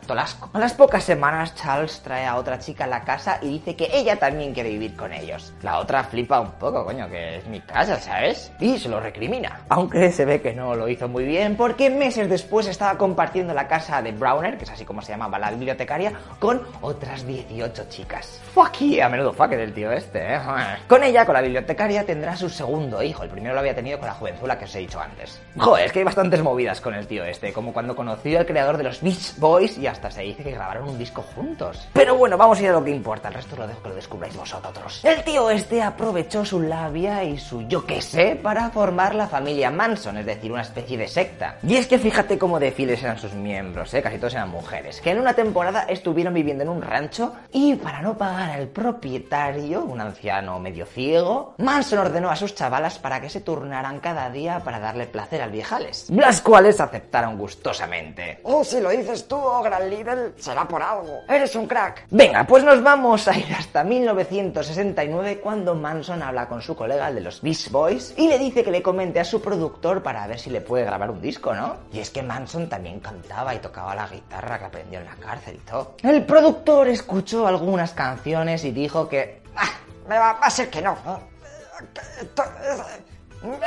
Tolasco. 0.07 0.49
A 0.53 0.59
las 0.59 0.73
pocas 0.73 1.03
semanas, 1.03 1.53
Charles 1.55 2.01
trae 2.01 2.25
a 2.25 2.35
otra 2.35 2.57
chica 2.57 2.85
a 2.85 2.87
la 2.87 3.03
casa 3.03 3.37
y 3.41 3.49
dice 3.49 3.75
que 3.75 3.89
ella 3.93 4.17
también 4.17 4.53
quiere 4.53 4.69
vivir 4.69 4.95
con 4.95 5.13
ellos. 5.13 5.53
La 5.61 5.77
otra 5.77 6.03
flipa 6.03 6.39
un 6.39 6.51
poco, 6.51 6.83
coño, 6.83 7.07
que 7.09 7.37
es 7.37 7.47
mi 7.47 7.61
casa, 7.61 7.99
¿sabes? 7.99 8.51
Y 8.59 8.79
se 8.79 8.89
lo 8.89 8.99
recrimina. 8.99 9.61
Aunque 9.69 10.11
se 10.11 10.25
ve 10.25 10.41
que 10.41 10.53
no 10.53 10.73
lo 10.73 10.87
hizo 10.87 11.07
muy 11.07 11.25
bien 11.25 11.55
porque 11.55 11.89
meses 11.89 12.27
después 12.27 12.67
estaba 12.67 12.97
compartiendo 12.97 13.53
la 13.53 13.67
casa 13.67 14.01
de 14.01 14.11
Browner, 14.11 14.57
que 14.57 14.63
es 14.63 14.71
así 14.71 14.83
como 14.83 15.01
se 15.01 15.11
llamaba 15.11 15.37
la 15.37 15.51
bibliotecaria, 15.51 16.11
con 16.39 16.63
otras 16.81 17.25
18 17.25 17.85
chicas. 17.89 18.41
Fuck 18.53 18.77
yeah, 18.79 19.05
a 19.05 19.09
menudo 19.09 19.31
fuck 19.31 19.49
del 19.49 19.73
tío 19.73 19.91
este, 19.91 20.35
¿eh? 20.35 20.39
Con 20.87 21.03
ella, 21.03 21.25
con 21.25 21.35
la 21.35 21.41
bibliotecaria, 21.41 22.03
tendrá 22.03 22.35
su 22.35 22.49
segundo 22.49 23.03
hijo. 23.03 23.23
El 23.23 23.29
primero 23.29 23.53
lo 23.53 23.59
había 23.59 23.75
tenido 23.75 23.99
con 23.99 24.07
la 24.07 24.15
jovenzuela 24.15 24.57
que 24.57 24.65
os 24.65 24.75
he 24.75 24.79
dicho 24.79 24.99
antes. 24.99 25.39
Joder, 25.55 25.85
es 25.85 25.91
que 25.91 25.99
hay 25.99 26.05
bastantes 26.05 26.41
movidas 26.41 26.81
con 26.81 26.95
el 26.95 27.05
tío 27.05 27.23
este, 27.23 27.53
como 27.53 27.73
cuando 27.73 27.95
conoció 27.95 28.39
al 28.39 28.45
creador 28.45 28.77
de 28.77 28.83
los 28.83 29.01
Beach 29.01 29.37
Boys 29.37 29.66
y 29.75 29.87
hasta 29.87 30.11
se 30.11 30.21
dice 30.21 30.43
que 30.43 30.51
grabaron 30.51 30.89
un 30.89 30.97
disco 30.97 31.23
juntos. 31.35 31.87
Pero 31.93 32.15
bueno, 32.15 32.37
vamos 32.37 32.59
a 32.59 32.61
ir 32.61 32.69
a 32.69 32.73
lo 32.73 32.83
que 32.83 32.91
importa, 32.91 33.29
el 33.29 33.33
resto 33.33 33.55
lo 33.55 33.67
dejo 33.67 33.81
que 33.81 33.89
lo 33.89 33.95
descubráis 33.95 34.35
vosotros. 34.35 35.03
El 35.03 35.23
tío 35.23 35.49
este 35.49 35.81
aprovechó 35.81 36.45
su 36.45 36.61
labia 36.61 37.23
y 37.23 37.37
su 37.37 37.63
yo 37.63 37.85
qué 37.85 38.01
sé 38.01 38.39
para 38.41 38.69
formar 38.69 39.15
la 39.15 39.27
familia 39.27 39.71
Manson, 39.71 40.17
es 40.17 40.25
decir, 40.25 40.51
una 40.51 40.61
especie 40.61 40.97
de 40.97 41.07
secta. 41.07 41.57
Y 41.63 41.75
es 41.75 41.87
que 41.87 41.97
fíjate 41.97 42.37
cómo 42.37 42.59
de 42.59 42.71
fieles 42.71 43.01
eran 43.01 43.17
sus 43.17 43.33
miembros, 43.33 43.93
¿eh? 43.93 44.01
casi 44.01 44.17
todos 44.17 44.33
eran 44.33 44.49
mujeres, 44.49 45.01
que 45.01 45.11
en 45.11 45.19
una 45.19 45.33
temporada 45.33 45.85
estuvieron 45.89 46.33
viviendo 46.33 46.63
en 46.63 46.69
un 46.69 46.81
rancho 46.81 47.33
y 47.51 47.75
para 47.75 48.01
no 48.01 48.17
pagar 48.17 48.51
al 48.51 48.67
propietario, 48.67 49.83
un 49.83 50.01
anciano 50.01 50.59
medio 50.59 50.85
ciego, 50.85 51.55
Manson 51.57 51.99
ordenó 51.99 52.29
a 52.29 52.35
sus 52.35 52.55
chavalas 52.55 52.99
para 52.99 53.21
que 53.21 53.29
se 53.29 53.41
turnaran 53.41 53.99
cada 53.99 54.29
día 54.29 54.59
para 54.63 54.79
darle 54.79 55.07
placer 55.07 55.41
al 55.41 55.51
viejales, 55.51 56.09
las 56.09 56.41
cuales 56.41 56.79
aceptaron 56.79 57.37
gustosamente. 57.37 58.39
Oh, 58.43 58.63
si 58.63 58.79
lo 58.81 58.89
dices 58.89 59.27
tú, 59.27 59.37
gran 59.61 59.89
líder, 59.89 60.33
será 60.37 60.67
por 60.67 60.81
algo. 60.81 61.21
Eres 61.27 61.55
un 61.55 61.67
crack. 61.67 62.05
Venga, 62.09 62.45
pues 62.45 62.63
nos 62.63 62.81
vamos 62.81 63.27
a 63.27 63.37
ir 63.37 63.53
hasta 63.53 63.83
1969 63.83 65.39
cuando 65.39 65.75
Manson 65.75 66.21
habla 66.21 66.47
con 66.47 66.61
su 66.61 66.75
colega, 66.75 67.09
el 67.09 67.15
de 67.15 67.21
los 67.21 67.41
Beast 67.41 67.71
Boys, 67.71 68.13
y 68.17 68.27
le 68.27 68.37
dice 68.37 68.63
que 68.63 68.71
le 68.71 68.81
comente 68.81 69.19
a 69.19 69.25
su 69.25 69.41
productor 69.41 70.03
para 70.03 70.25
ver 70.27 70.39
si 70.39 70.49
le 70.49 70.61
puede 70.61 70.85
grabar 70.85 71.11
un 71.11 71.21
disco, 71.21 71.53
¿no? 71.53 71.77
Y 71.91 71.99
es 71.99 72.09
que 72.09 72.23
Manson 72.23 72.69
también 72.69 72.99
cantaba 72.99 73.53
y 73.53 73.59
tocaba 73.59 73.95
la 73.95 74.07
guitarra 74.07 74.59
que 74.59 74.65
aprendió 74.65 74.99
en 74.99 75.05
la 75.05 75.15
cárcel 75.15 75.55
y 75.55 75.69
todo. 75.69 75.95
El 76.03 76.25
productor 76.25 76.87
escuchó 76.87 77.47
algunas 77.47 77.93
canciones 77.93 78.63
y 78.63 78.71
dijo 78.71 79.07
que... 79.07 79.41
Ah, 79.55 79.69
me 80.07 80.17
va, 80.17 80.31
a 80.31 80.49
ser 80.49 80.69
que 80.69 80.81
no. 80.81 80.97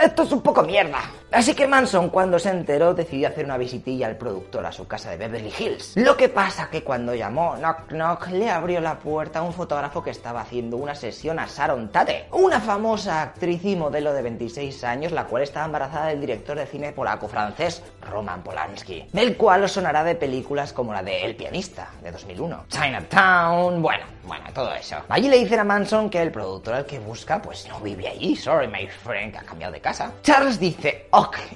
Esto 0.02 0.22
es 0.22 0.32
un 0.32 0.42
poco 0.42 0.62
mierda. 0.62 0.98
Así 1.32 1.54
que 1.54 1.68
Manson, 1.68 2.10
cuando 2.10 2.40
se 2.40 2.50
enteró, 2.50 2.92
decidió 2.92 3.28
hacer 3.28 3.44
una 3.44 3.56
visitilla 3.56 4.08
al 4.08 4.16
productor 4.16 4.66
a 4.66 4.72
su 4.72 4.88
casa 4.88 5.10
de 5.10 5.16
Beverly 5.16 5.52
Hills. 5.56 5.92
Lo 5.96 6.16
que 6.16 6.28
pasa 6.28 6.68
que 6.68 6.82
cuando 6.82 7.14
llamó 7.14 7.54
Knock 7.56 7.88
Knock, 7.88 8.28
le 8.30 8.50
abrió 8.50 8.80
la 8.80 8.98
puerta 8.98 9.38
a 9.38 9.42
un 9.42 9.52
fotógrafo 9.52 10.02
que 10.02 10.10
estaba 10.10 10.40
haciendo 10.40 10.76
una 10.76 10.96
sesión 10.96 11.38
a 11.38 11.46
Sharon 11.46 11.90
Tate, 11.90 12.26
una 12.32 12.60
famosa 12.60 13.22
actriz 13.22 13.64
y 13.64 13.76
modelo 13.76 14.12
de 14.12 14.22
26 14.22 14.82
años, 14.82 15.12
la 15.12 15.26
cual 15.26 15.44
estaba 15.44 15.66
embarazada 15.66 16.06
del 16.06 16.20
director 16.20 16.58
de 16.58 16.66
cine 16.66 16.92
polaco-francés 16.92 17.82
Roman 18.02 18.42
Polanski, 18.42 19.06
del 19.12 19.36
cual 19.36 19.62
os 19.62 19.72
sonará 19.72 20.02
de 20.02 20.16
películas 20.16 20.72
como 20.72 20.92
la 20.92 21.02
de 21.04 21.24
El 21.24 21.36
pianista, 21.36 21.90
de 22.02 22.10
2001, 22.10 22.64
Chinatown, 22.68 23.80
bueno, 23.80 24.04
bueno, 24.24 24.44
todo 24.52 24.74
eso. 24.74 24.96
Allí 25.08 25.28
le 25.28 25.38
dicen 25.38 25.60
a 25.60 25.64
Manson 25.64 26.10
que 26.10 26.20
el 26.20 26.32
productor 26.32 26.74
al 26.74 26.86
que 26.86 26.98
busca, 26.98 27.40
pues 27.40 27.68
no 27.68 27.80
vive 27.80 28.08
allí, 28.08 28.36
sorry 28.36 28.66
my 28.66 28.86
friend, 28.86 29.32
que 29.32 29.38
ha 29.38 29.42
cambiado 29.42 29.72
de 29.72 29.80
casa. 29.80 30.12
Charles 30.22 30.58
dice, 30.58 31.06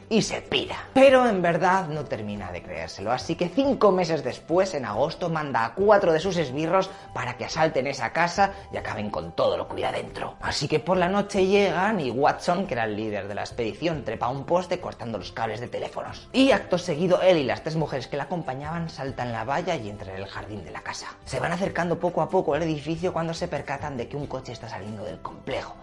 y 0.09 0.23
se 0.23 0.41
pira. 0.43 0.77
Pero 0.93 1.27
en 1.27 1.43
verdad 1.43 1.89
no 1.89 2.05
termina 2.05 2.53
de 2.53 2.63
creérselo, 2.63 3.13
así 3.13 3.35
que 3.35 3.49
cinco 3.49 3.91
meses 3.91 4.23
después, 4.23 4.75
en 4.75 4.85
agosto, 4.85 5.29
manda 5.29 5.65
a 5.65 5.75
cuatro 5.75 6.13
de 6.13 6.21
sus 6.21 6.37
esbirros 6.37 6.91
para 7.13 7.37
que 7.37 7.45
asalten 7.45 7.87
esa 7.87 8.13
casa 8.13 8.53
y 8.73 8.77
acaben 8.77 9.11
con 9.11 9.33
todo 9.33 9.57
lo 9.57 9.67
que 9.67 9.75
hubiera 9.75 9.93
dentro. 9.93 10.35
Así 10.41 10.69
que 10.69 10.81
por 10.81 10.97
la 10.97 11.09
noche 11.09 11.47
llegan 11.47 12.01
y 12.01 12.11
Watson, 12.11 12.67
que 12.67 12.75
era 12.75 12.85
el 12.85 12.97
líder 12.97 13.29
de 13.29 13.35
la 13.35 13.43
expedición, 13.43 14.05
trepa 14.05 14.27
a 14.27 14.31
un 14.31 14.45
poste 14.45 14.81
cortando 14.81 15.19
los 15.19 15.33
cables 15.33 15.61
de 15.61 15.69
teléfonos. 15.69 16.29
Y 16.33 16.53
acto 16.53 16.79
seguido, 16.79 17.21
él 17.23 17.39
y 17.39 17.45
las 17.45 17.63
tres 17.63 17.77
mujeres 17.77 18.07
que 18.07 18.17
la 18.17 18.25
acompañaban 18.25 18.91
saltan 18.91 19.33
la 19.33 19.45
valla 19.45 19.77
y 19.77 19.89
entran 19.89 20.17
en 20.17 20.23
el 20.23 20.29
jardín 20.29 20.65
de 20.65 20.71
la 20.71 20.83
casa. 20.83 21.09
Se 21.25 21.41
van 21.41 21.53
acercando 21.53 21.99
poco 21.99 22.23
a 22.23 22.29
poco 22.29 22.55
al 22.55 22.63
edificio 22.63 23.13
cuando 23.13 23.35
se 23.35 23.49
percatan 23.49 23.97
de 23.97 24.09
que 24.09 24.17
un 24.17 24.27
coche 24.27 24.53
está 24.53 24.69
saliendo 24.69 25.05
del 25.05 25.21
complejo. 25.21 25.75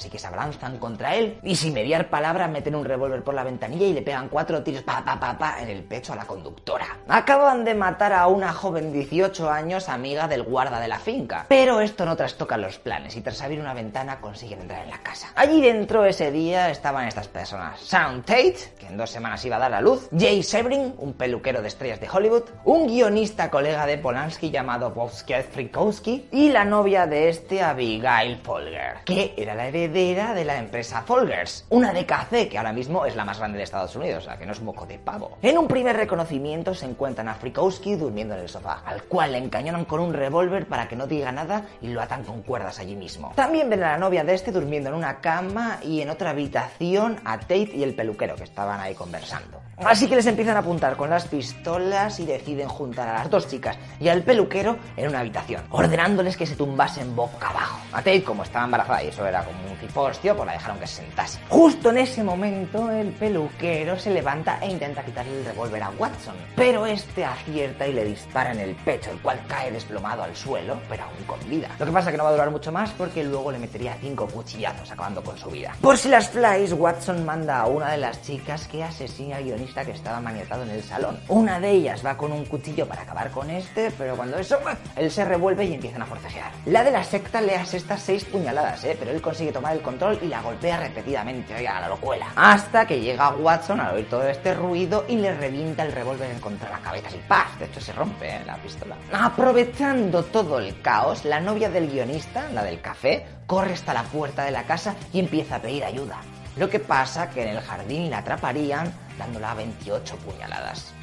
Así 0.00 0.08
que 0.08 0.18
se 0.18 0.28
abalanzan 0.28 0.78
contra 0.78 1.14
él 1.14 1.38
y 1.42 1.56
sin 1.56 1.74
mediar 1.74 2.08
palabra 2.08 2.48
meten 2.48 2.74
un 2.74 2.86
revólver 2.86 3.22
por 3.22 3.34
la 3.34 3.44
ventanilla 3.44 3.84
y 3.84 3.92
le 3.92 4.00
pegan 4.00 4.30
cuatro 4.30 4.62
tiros 4.62 4.82
pa 4.82 5.04
pa 5.04 5.20
pa 5.20 5.36
pa 5.36 5.60
en 5.60 5.68
el 5.68 5.82
pecho 5.82 6.14
a 6.14 6.16
la 6.16 6.24
conductora. 6.24 6.86
Acaban 7.06 7.66
de 7.66 7.74
matar 7.74 8.14
a 8.14 8.26
una 8.26 8.54
joven 8.54 8.92
de 8.92 9.00
18 9.00 9.50
años 9.50 9.90
amiga 9.90 10.26
del 10.26 10.42
guarda 10.42 10.80
de 10.80 10.88
la 10.88 10.98
finca. 10.98 11.44
Pero 11.50 11.82
esto 11.82 12.06
no 12.06 12.16
trastoca 12.16 12.56
los 12.56 12.78
planes 12.78 13.14
y 13.14 13.20
tras 13.20 13.42
abrir 13.42 13.60
una 13.60 13.74
ventana 13.74 14.22
consiguen 14.22 14.62
entrar 14.62 14.84
en 14.84 14.88
la 14.88 15.02
casa. 15.02 15.32
Allí 15.34 15.60
dentro 15.60 16.06
ese 16.06 16.30
día 16.30 16.70
estaban 16.70 17.06
estas 17.06 17.28
personas. 17.28 17.78
Sound 17.80 18.24
Tate, 18.24 18.72
que 18.78 18.86
en 18.86 18.96
dos 18.96 19.10
semanas 19.10 19.44
iba 19.44 19.56
a 19.56 19.58
dar 19.58 19.74
a 19.74 19.82
luz, 19.82 20.08
Jay 20.18 20.42
Sebring, 20.42 20.94
un 20.96 21.12
peluquero 21.12 21.60
de 21.60 21.68
estrellas 21.68 22.00
de 22.00 22.08
Hollywood, 22.08 22.44
un 22.64 22.86
guionista 22.86 23.50
colega 23.50 23.84
de 23.84 23.98
Polanski 23.98 24.50
llamado 24.50 24.94
Wojciech 24.96 25.50
Frykowski 25.50 26.28
y 26.32 26.48
la 26.48 26.64
novia 26.64 27.06
de 27.06 27.28
este 27.28 27.62
Abigail 27.62 28.38
Folger, 28.38 29.00
que 29.04 29.34
era 29.36 29.54
la 29.54 29.68
heredera 29.68 29.89
de 29.90 30.44
la 30.44 30.56
empresa 30.56 31.02
Folgers, 31.02 31.64
una 31.68 31.92
café 32.06 32.48
que 32.48 32.56
ahora 32.56 32.72
mismo 32.72 33.04
es 33.06 33.16
la 33.16 33.24
más 33.24 33.38
grande 33.38 33.58
de 33.58 33.64
Estados 33.64 33.96
Unidos, 33.96 34.22
o 34.22 34.26
sea 34.26 34.38
que 34.38 34.46
no 34.46 34.52
es 34.52 34.62
moco 34.62 34.86
de 34.86 34.98
pavo. 34.98 35.36
En 35.42 35.58
un 35.58 35.66
primer 35.66 35.96
reconocimiento 35.96 36.74
se 36.74 36.86
encuentran 36.86 37.28
a 37.28 37.34
Frykowski 37.34 37.96
durmiendo 37.96 38.34
en 38.34 38.40
el 38.40 38.48
sofá, 38.48 38.82
al 38.86 39.02
cual 39.04 39.32
le 39.32 39.38
encañonan 39.38 39.84
con 39.84 40.00
un 40.00 40.12
revólver 40.12 40.66
para 40.66 40.86
que 40.86 40.94
no 40.94 41.08
diga 41.08 41.32
nada 41.32 41.64
y 41.82 41.88
lo 41.88 42.00
atan 42.00 42.22
con 42.22 42.42
cuerdas 42.42 42.78
allí 42.78 42.94
mismo. 42.94 43.32
También 43.34 43.68
ven 43.68 43.82
a 43.82 43.90
la 43.90 43.98
novia 43.98 44.22
de 44.22 44.34
este 44.34 44.52
durmiendo 44.52 44.90
en 44.90 44.94
una 44.94 45.20
cama 45.20 45.80
y 45.82 46.00
en 46.00 46.10
otra 46.10 46.30
habitación 46.30 47.18
a 47.24 47.38
Tate 47.40 47.72
y 47.74 47.82
el 47.82 47.94
peluquero 47.94 48.36
que 48.36 48.44
estaban 48.44 48.80
ahí 48.80 48.94
conversando. 48.94 49.60
Así 49.78 50.08
que 50.08 50.16
les 50.16 50.26
empiezan 50.26 50.56
a 50.56 50.60
apuntar 50.60 50.96
con 50.96 51.08
las 51.08 51.26
pistolas 51.26 52.20
y 52.20 52.26
deciden 52.26 52.68
juntar 52.68 53.08
a 53.08 53.14
las 53.14 53.30
dos 53.30 53.48
chicas 53.48 53.78
y 53.98 54.08
al 54.08 54.22
peluquero 54.22 54.76
en 54.96 55.08
una 55.08 55.20
habitación, 55.20 55.62
ordenándoles 55.70 56.36
que 56.36 56.46
se 56.46 56.54
tumbasen 56.54 57.16
boca 57.16 57.48
abajo. 57.48 57.80
A 57.92 57.98
Tate, 57.98 58.22
como 58.22 58.42
estaba 58.42 58.66
embarazada 58.66 59.02
y 59.02 59.08
eso 59.08 59.26
era 59.26 59.42
como 59.42 59.69
un 59.70 59.76
cipostio, 59.76 60.36
pues 60.36 60.46
la 60.46 60.52
dejaron 60.52 60.78
que 60.78 60.86
se 60.86 61.02
sentase. 61.02 61.38
Justo 61.48 61.90
en 61.90 61.98
ese 61.98 62.22
momento, 62.22 62.90
el 62.90 63.08
peluquero 63.12 63.98
se 63.98 64.10
levanta 64.10 64.58
e 64.60 64.70
intenta 64.70 65.04
quitarle 65.04 65.38
el 65.38 65.44
revólver 65.44 65.82
a 65.82 65.90
Watson, 65.90 66.34
pero 66.56 66.86
este 66.86 67.24
acierta 67.24 67.86
y 67.86 67.92
le 67.92 68.04
dispara 68.04 68.52
en 68.52 68.60
el 68.60 68.74
pecho, 68.76 69.10
el 69.10 69.20
cual 69.20 69.40
cae 69.48 69.70
desplomado 69.70 70.22
al 70.22 70.34
suelo, 70.36 70.80
pero 70.88 71.04
aún 71.04 71.24
con 71.26 71.40
vida. 71.48 71.68
Lo 71.78 71.86
que 71.86 71.92
pasa 71.92 72.10
que 72.10 72.16
no 72.16 72.24
va 72.24 72.30
a 72.30 72.32
durar 72.32 72.50
mucho 72.50 72.72
más 72.72 72.90
porque 72.90 73.24
luego 73.24 73.50
le 73.52 73.58
metería 73.58 73.96
cinco 74.00 74.26
cuchillazos 74.26 74.90
acabando 74.90 75.22
con 75.22 75.36
su 75.38 75.50
vida. 75.50 75.74
Por 75.80 75.96
si 75.96 76.08
las 76.08 76.30
flies, 76.30 76.72
Watson 76.72 77.24
manda 77.24 77.60
a 77.60 77.66
una 77.66 77.90
de 77.92 77.98
las 77.98 78.22
chicas 78.22 78.66
que 78.66 78.82
asesina 78.82 79.36
al 79.36 79.44
guionista 79.44 79.84
que 79.84 79.92
estaba 79.92 80.20
maniatado 80.20 80.62
en 80.64 80.70
el 80.70 80.82
salón. 80.82 81.20
Una 81.28 81.60
de 81.60 81.70
ellas 81.70 82.04
va 82.04 82.16
con 82.16 82.32
un 82.32 82.44
cuchillo 82.44 82.86
para 82.86 83.02
acabar 83.02 83.30
con 83.30 83.50
este, 83.50 83.90
pero 83.92 84.16
cuando 84.16 84.38
eso, 84.38 84.58
él 84.96 85.10
se 85.10 85.24
revuelve 85.24 85.64
y 85.64 85.74
empiezan 85.74 86.02
a 86.02 86.06
forcejear. 86.06 86.52
La 86.66 86.84
de 86.84 86.90
la 86.90 87.04
secta 87.04 87.40
le 87.40 87.56
asesta 87.56 87.96
seis 87.96 88.24
puñaladas, 88.24 88.84
¿eh? 88.84 88.96
pero 88.98 89.10
él 89.10 89.20
consigue 89.20 89.52
el 89.68 89.82
control 89.82 90.18
y 90.22 90.26
la 90.26 90.40
golpea 90.40 90.78
repetidamente, 90.78 91.66
a 91.66 91.80
la 91.80 91.88
locuela. 91.88 92.26
Hasta 92.36 92.86
que 92.86 93.00
llega 93.00 93.30
Watson 93.30 93.80
al 93.80 93.94
oír 93.94 94.08
todo 94.08 94.26
este 94.28 94.54
ruido 94.54 95.04
y 95.08 95.16
le 95.16 95.34
revienta 95.34 95.84
el 95.84 95.92
revólver 95.92 96.30
en 96.30 96.40
contra 96.40 96.70
la 96.70 96.78
cabeza, 96.78 97.08
así 97.08 97.20
¡paz! 97.28 97.58
De 97.58 97.66
hecho 97.66 97.80
se 97.80 97.92
rompe 97.92 98.28
¿eh? 98.28 98.42
la 98.46 98.56
pistola. 98.56 98.96
Aprovechando 99.12 100.24
todo 100.24 100.58
el 100.58 100.80
caos, 100.80 101.24
la 101.24 101.40
novia 101.40 101.70
del 101.70 101.90
guionista, 101.90 102.50
la 102.50 102.62
del 102.62 102.80
café, 102.80 103.26
corre 103.46 103.74
hasta 103.74 103.94
la 103.94 104.02
puerta 104.04 104.44
de 104.44 104.50
la 104.50 104.64
casa 104.64 104.94
y 105.12 105.20
empieza 105.20 105.56
a 105.56 105.60
pedir 105.60 105.84
ayuda. 105.84 106.20
Lo 106.56 106.68
que 106.68 106.80
pasa 106.80 107.30
que 107.30 107.42
en 107.42 107.56
el 107.56 107.60
jardín 107.60 108.10
la 108.10 108.18
atraparían 108.18 108.92
dándola 109.18 109.54
28 109.54 110.16
puñaladas. 110.16 110.94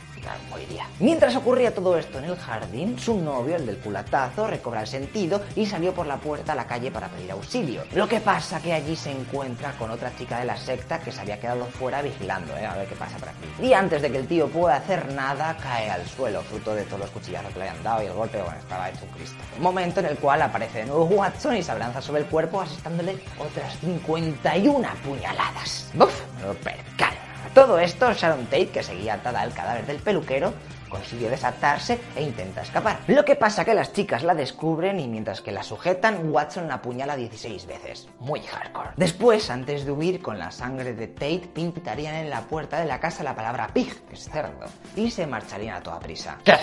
Mientras 0.99 1.35
ocurría 1.35 1.73
todo 1.73 1.97
esto 1.97 2.19
en 2.19 2.25
el 2.25 2.37
jardín, 2.37 2.97
su 2.99 3.19
novio, 3.19 3.55
el 3.55 3.65
del 3.65 3.77
culatazo, 3.77 4.47
recobra 4.47 4.81
el 4.81 4.87
sentido 4.87 5.41
y 5.55 5.65
salió 5.65 5.93
por 5.93 6.07
la 6.07 6.17
puerta 6.17 6.53
a 6.53 6.55
la 6.55 6.65
calle 6.65 6.91
para 6.91 7.07
pedir 7.07 7.31
auxilio. 7.31 7.83
Lo 7.93 8.07
que 8.07 8.19
pasa 8.19 8.61
que 8.61 8.73
allí 8.73 8.95
se 8.95 9.11
encuentra 9.11 9.71
con 9.73 9.91
otra 9.91 10.15
chica 10.17 10.39
de 10.39 10.45
la 10.45 10.57
secta 10.57 10.99
que 10.99 11.11
se 11.11 11.21
había 11.21 11.39
quedado 11.39 11.65
fuera 11.65 12.01
vigilando, 12.01 12.55
¿eh? 12.57 12.65
a 12.65 12.75
ver 12.75 12.87
qué 12.87 12.95
pasa 12.95 13.17
por 13.17 13.29
aquí. 13.29 13.45
Y 13.61 13.73
antes 13.73 14.01
de 14.01 14.11
que 14.11 14.17
el 14.17 14.27
tío 14.27 14.47
pueda 14.47 14.75
hacer 14.77 15.11
nada, 15.13 15.55
cae 15.61 15.89
al 15.89 16.05
suelo, 16.07 16.41
fruto 16.41 16.73
de 16.75 16.83
todos 16.83 16.99
los 17.01 17.09
cuchillazos 17.11 17.53
que 17.53 17.59
le 17.59 17.69
habían 17.69 17.83
dado 17.83 18.03
y 18.03 18.07
el 18.07 18.13
golpe, 18.13 18.41
bueno, 18.41 18.59
estaba 18.59 18.89
hecho 18.89 19.05
un 19.05 19.11
Cristo. 19.11 19.37
Momento 19.59 19.99
en 19.99 20.07
el 20.07 20.17
cual 20.17 20.41
aparece 20.41 20.79
de 20.79 20.85
nuevo 20.85 21.05
Watson 21.05 21.55
y 21.55 21.63
se 21.63 21.71
abalanza 21.71 22.01
sobre 22.01 22.21
el 22.21 22.27
cuerpo 22.27 22.61
asestándole 22.61 23.17
otras 23.39 23.77
51 23.79 24.87
puñaladas. 25.03 25.91
¡Buf! 25.93 26.21
Me 26.39 26.47
lo 26.47 26.53
percal. 26.55 27.26
Todo 27.57 27.79
esto, 27.79 28.13
Sharon 28.13 28.45
Tate, 28.45 28.69
que 28.69 28.83
seguía 28.83 29.15
atada 29.15 29.41
al 29.41 29.51
cadáver 29.51 29.87
del 29.87 29.97
peluquero, 29.97 30.53
consigue 30.89 31.27
desatarse 31.27 31.99
e 32.15 32.21
intenta 32.21 32.61
escapar. 32.61 32.99
Lo 33.07 33.25
que 33.25 33.35
pasa 33.35 33.65
que 33.65 33.73
las 33.73 33.93
chicas 33.93 34.21
la 34.21 34.35
descubren 34.35 34.99
y 34.99 35.07
mientras 35.07 35.41
que 35.41 35.51
la 35.51 35.63
sujetan, 35.63 36.31
Watson 36.31 36.67
la 36.67 36.75
apuñala 36.75 37.15
16 37.15 37.65
veces. 37.65 38.09
Muy 38.19 38.41
hardcore. 38.41 38.91
Después, 38.95 39.49
antes 39.49 39.85
de 39.85 39.91
huir 39.91 40.21
con 40.21 40.37
la 40.37 40.51
sangre 40.51 40.93
de 40.93 41.07
Tate, 41.07 41.49
pintarían 41.51 42.13
en 42.13 42.29
la 42.29 42.41
puerta 42.41 42.79
de 42.79 42.85
la 42.85 42.99
casa 42.99 43.23
la 43.23 43.35
palabra 43.35 43.69
pig, 43.73 43.91
que 44.07 44.13
es 44.13 44.29
cerdo, 44.29 44.67
y 44.95 45.09
se 45.09 45.25
marcharían 45.25 45.77
a 45.77 45.81
toda 45.81 45.99
prisa. 45.99 46.37
¿Qué? 46.43 46.53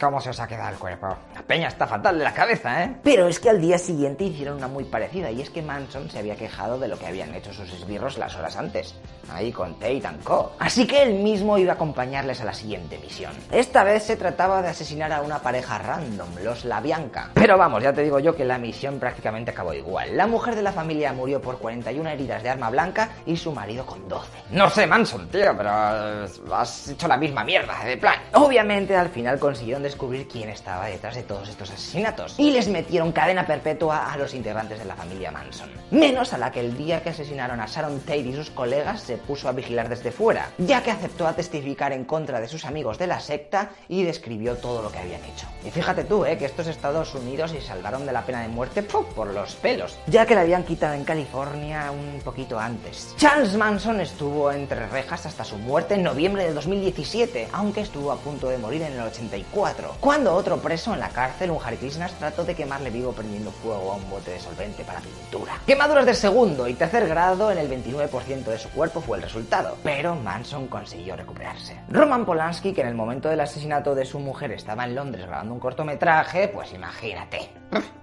¿Cómo 0.00 0.20
se 0.20 0.30
os 0.30 0.40
ha 0.40 0.48
quedado 0.48 0.70
el 0.70 0.78
cuerpo? 0.78 1.16
La 1.34 1.42
peña 1.42 1.68
está 1.68 1.86
fatal 1.86 2.18
de 2.18 2.24
la 2.24 2.34
cabeza, 2.34 2.82
¿eh? 2.82 2.96
Pero 3.02 3.28
es 3.28 3.38
que 3.38 3.48
al 3.48 3.60
día 3.60 3.78
siguiente 3.78 4.24
hicieron 4.24 4.56
una 4.56 4.66
muy 4.66 4.84
parecida 4.84 5.30
y 5.30 5.40
es 5.40 5.50
que 5.50 5.62
Manson 5.62 6.10
se 6.10 6.18
había 6.18 6.34
quejado 6.34 6.78
de 6.80 6.88
lo 6.88 6.98
que 6.98 7.06
habían 7.06 7.32
hecho 7.34 7.52
sus 7.52 7.72
esbirros 7.72 8.18
las 8.18 8.34
horas 8.34 8.56
antes, 8.56 8.96
ahí 9.30 9.52
con 9.52 9.74
Tate 9.74 10.02
and 10.04 10.22
Co. 10.24 10.52
Así 10.58 10.86
que 10.86 11.02
él 11.02 11.14
mismo 11.22 11.58
iba 11.58 11.72
a 11.72 11.74
acompañarles 11.76 12.40
a 12.40 12.44
la 12.44 12.52
siguiente 12.52 12.98
misión. 12.98 13.32
Esta 13.52 13.84
vez 13.84 14.02
se 14.02 14.16
trataba 14.16 14.62
de 14.62 14.68
asesinar 14.68 15.12
a 15.12 15.22
una 15.22 15.38
pareja 15.38 15.78
random, 15.78 16.28
los 16.42 16.64
La 16.64 16.80
Bianca. 16.80 17.30
Pero 17.32 17.56
vamos, 17.56 17.82
ya 17.82 17.92
te 17.92 18.02
digo 18.02 18.18
yo 18.18 18.34
que 18.34 18.44
la 18.44 18.58
misión 18.58 18.98
prácticamente 18.98 19.52
acabó 19.52 19.72
igual. 19.74 20.16
La 20.16 20.26
mujer 20.26 20.56
de 20.56 20.62
la 20.62 20.72
familia 20.72 21.12
murió 21.12 21.40
por 21.40 21.58
41 21.58 22.10
heridas 22.10 22.42
de 22.42 22.50
arma 22.50 22.68
blanca 22.68 23.10
y 23.26 23.36
su 23.36 23.52
marido 23.52 23.86
con 23.86 24.08
12. 24.08 24.28
No 24.50 24.68
sé, 24.70 24.88
Manson, 24.88 25.28
tío, 25.28 25.56
pero 25.56 25.70
has 25.70 26.88
hecho 26.88 27.06
la 27.06 27.16
misma 27.16 27.44
mierda 27.44 27.84
de 27.84 27.96
plan. 27.96 28.18
Obviamente 28.32 28.96
al 28.96 29.08
final 29.08 29.38
consiguieron 29.38 29.83
descubrir 29.84 30.26
quién 30.26 30.48
estaba 30.48 30.86
detrás 30.86 31.14
de 31.14 31.22
todos 31.22 31.48
estos 31.48 31.70
asesinatos 31.70 32.34
y 32.38 32.50
les 32.50 32.66
metieron 32.66 33.12
cadena 33.12 33.46
perpetua 33.46 34.12
a 34.12 34.16
los 34.16 34.34
integrantes 34.34 34.80
de 34.80 34.84
la 34.84 34.96
familia 34.96 35.30
Manson. 35.30 35.70
Menos 35.92 36.32
a 36.32 36.38
la 36.38 36.50
que 36.50 36.58
el 36.60 36.76
día 36.76 37.02
que 37.02 37.10
asesinaron 37.10 37.60
a 37.60 37.66
Sharon 37.66 38.00
Tate 38.00 38.18
y 38.18 38.34
sus 38.34 38.50
colegas 38.50 39.02
se 39.02 39.16
puso 39.16 39.48
a 39.48 39.52
vigilar 39.52 39.88
desde 39.88 40.10
fuera, 40.10 40.50
ya 40.58 40.82
que 40.82 40.90
aceptó 40.90 41.28
a 41.28 41.34
testificar 41.34 41.92
en 41.92 42.04
contra 42.04 42.40
de 42.40 42.48
sus 42.48 42.64
amigos 42.64 42.98
de 42.98 43.06
la 43.06 43.20
secta 43.20 43.70
y 43.88 44.02
describió 44.02 44.56
todo 44.56 44.82
lo 44.82 44.90
que 44.90 44.98
habían 44.98 45.22
hecho. 45.24 45.46
Y 45.64 45.70
fíjate 45.70 46.04
tú, 46.04 46.24
eh, 46.24 46.36
que 46.36 46.46
estos 46.46 46.66
Estados 46.66 47.14
Unidos 47.14 47.52
se 47.52 47.60
salvaron 47.60 48.06
de 48.06 48.12
la 48.12 48.24
pena 48.26 48.42
de 48.42 48.48
muerte 48.48 48.82
por 48.82 49.28
los 49.28 49.54
pelos, 49.56 49.96
ya 50.06 50.26
que 50.26 50.34
la 50.34 50.40
habían 50.40 50.64
quitado 50.64 50.94
en 50.94 51.04
California 51.04 51.90
un 51.90 52.20
poquito 52.22 52.58
antes. 52.58 53.14
Charles 53.16 53.56
Manson 53.56 54.00
estuvo 54.00 54.50
entre 54.50 54.86
rejas 54.88 55.26
hasta 55.26 55.44
su 55.44 55.56
muerte 55.58 55.94
en 55.94 56.02
noviembre 56.02 56.44
de 56.44 56.54
2017, 56.54 57.48
aunque 57.52 57.82
estuvo 57.82 58.12
a 58.12 58.16
punto 58.16 58.48
de 58.48 58.58
morir 58.58 58.82
en 58.82 58.92
el 58.94 59.00
84, 59.00 59.73
cuando 60.00 60.34
otro 60.34 60.58
preso 60.58 60.94
en 60.94 61.00
la 61.00 61.08
cárcel, 61.08 61.50
un 61.50 61.58
Hare 61.62 61.76
Krishnas, 61.76 62.12
trató 62.14 62.44
de 62.44 62.54
quemarle 62.54 62.90
vivo 62.90 63.12
prendiendo 63.12 63.50
fuego 63.50 63.92
a 63.92 63.96
un 63.96 64.10
bote 64.10 64.32
de 64.32 64.40
solvente 64.40 64.84
para 64.84 65.00
pintura. 65.00 65.60
Quemaduras 65.66 66.06
de 66.06 66.14
segundo 66.14 66.68
y 66.68 66.74
tercer 66.74 67.08
grado 67.08 67.50
en 67.50 67.58
el 67.58 67.70
29% 67.70 68.44
de 68.44 68.58
su 68.58 68.68
cuerpo 68.70 69.00
fue 69.00 69.18
el 69.18 69.22
resultado, 69.22 69.76
pero 69.82 70.14
Manson 70.14 70.68
consiguió 70.68 71.16
recuperarse. 71.16 71.80
Roman 71.88 72.24
Polanski, 72.24 72.72
que 72.72 72.82
en 72.82 72.88
el 72.88 72.94
momento 72.94 73.28
del 73.28 73.40
asesinato 73.40 73.94
de 73.94 74.04
su 74.04 74.18
mujer 74.18 74.52
estaba 74.52 74.84
en 74.84 74.94
Londres 74.94 75.26
grabando 75.26 75.54
un 75.54 75.60
cortometraje, 75.60 76.48
pues 76.48 76.72
imagínate. 76.72 77.50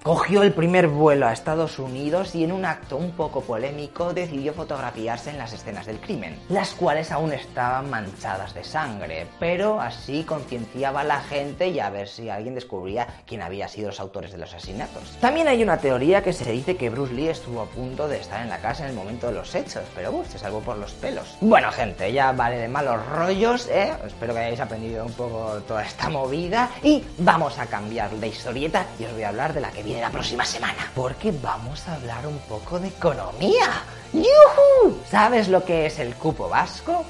Cogió 0.04 0.42
el 0.42 0.52
primer 0.52 0.88
vuelo 0.88 1.28
a 1.28 1.34
Estados 1.34 1.78
Unidos 1.78 2.34
y 2.34 2.44
en 2.44 2.52
un 2.52 2.66
acto 2.66 2.98
un 2.98 3.12
poco 3.12 3.42
polémico 3.42 4.14
decidió 4.14 4.54
fotografiarse 4.54 5.30
en 5.30 5.38
las 5.38 5.54
escenas 5.54 5.86
del 5.86 6.00
crimen, 6.00 6.40
las 6.50 6.72
cuales 6.74 7.12
aún 7.12 7.34
estaban 7.34 7.90
manchadas 7.90 8.54
de 8.54 8.64
sangre, 8.64 9.28
pero 9.40 9.80
así 9.80 10.24
concienciaba 10.24 11.02
a 11.02 11.04
la 11.04 11.22
gente 11.22 11.68
y 11.68 11.80
a 11.80 11.90
ver 11.90 12.08
si 12.08 12.30
alguien 12.30 12.56
descubría 12.56 13.08
quién 13.28 13.42
había 13.42 13.68
sido 13.68 13.90
los 13.90 14.00
autores 14.00 14.32
de 14.32 14.40
los 14.40 14.54
asesinatos. 14.54 15.18
También 15.22 15.48
hay 15.48 15.62
una 15.62 15.78
teoría 15.78 16.24
que 16.24 16.34
se 16.34 16.52
dice 16.52 16.76
que 16.76 16.90
Bruce 16.90 17.14
Lee 17.14 17.30
estuvo 17.30 17.62
a 17.62 17.66
punto 17.66 18.08
de 18.08 18.20
estar 18.20 18.42
en 18.42 18.50
la 18.50 18.58
casa 18.58 18.84
en 18.84 18.90
el 18.90 18.96
momento 18.96 19.28
de 19.28 19.34
los 19.34 19.54
hechos, 19.54 19.84
pero 19.96 20.12
uh, 20.12 20.26
se 20.26 20.40
salvó 20.40 20.62
por 20.62 20.78
los 20.78 20.94
pelos. 20.94 21.38
Bueno, 21.42 21.72
gente, 21.72 22.12
ya 22.12 22.32
vale 22.32 22.58
de 22.58 22.68
malos 22.68 23.06
rollos, 23.06 23.68
¿eh? 23.68 23.94
Espero 24.06 24.34
que 24.34 24.40
hayáis 24.40 24.60
aprendido 24.60 25.06
un 25.06 25.14
poco 25.14 25.62
toda 25.68 25.84
esta 25.84 26.10
movida 26.10 26.72
y 26.82 27.04
vamos 27.20 27.60
a 27.60 27.68
cambiar 27.68 28.10
de 28.12 28.28
historieta 28.28 28.86
y 29.00 29.06
os 29.06 29.14
voy 29.14 29.24
a 29.24 29.30
hablar 29.30 29.54
de 29.54 29.61
la 29.62 29.72
que 29.72 29.84
viene 29.84 30.02
la 30.02 30.10
próxima 30.10 30.44
semana, 30.44 30.92
porque 30.96 31.32
vamos 31.32 31.88
a 31.88 31.96
hablar 31.96 32.28
un 32.28 32.40
poco 32.40 32.80
de 32.80 32.90
economía. 32.90 33.84
¡Yuhu! 34.14 34.98
¿Sabes 35.10 35.48
lo 35.48 35.64
que 35.64 35.86
es 35.86 36.00
el 36.00 36.16
cupo 36.16 36.50
vasco? 36.50 37.06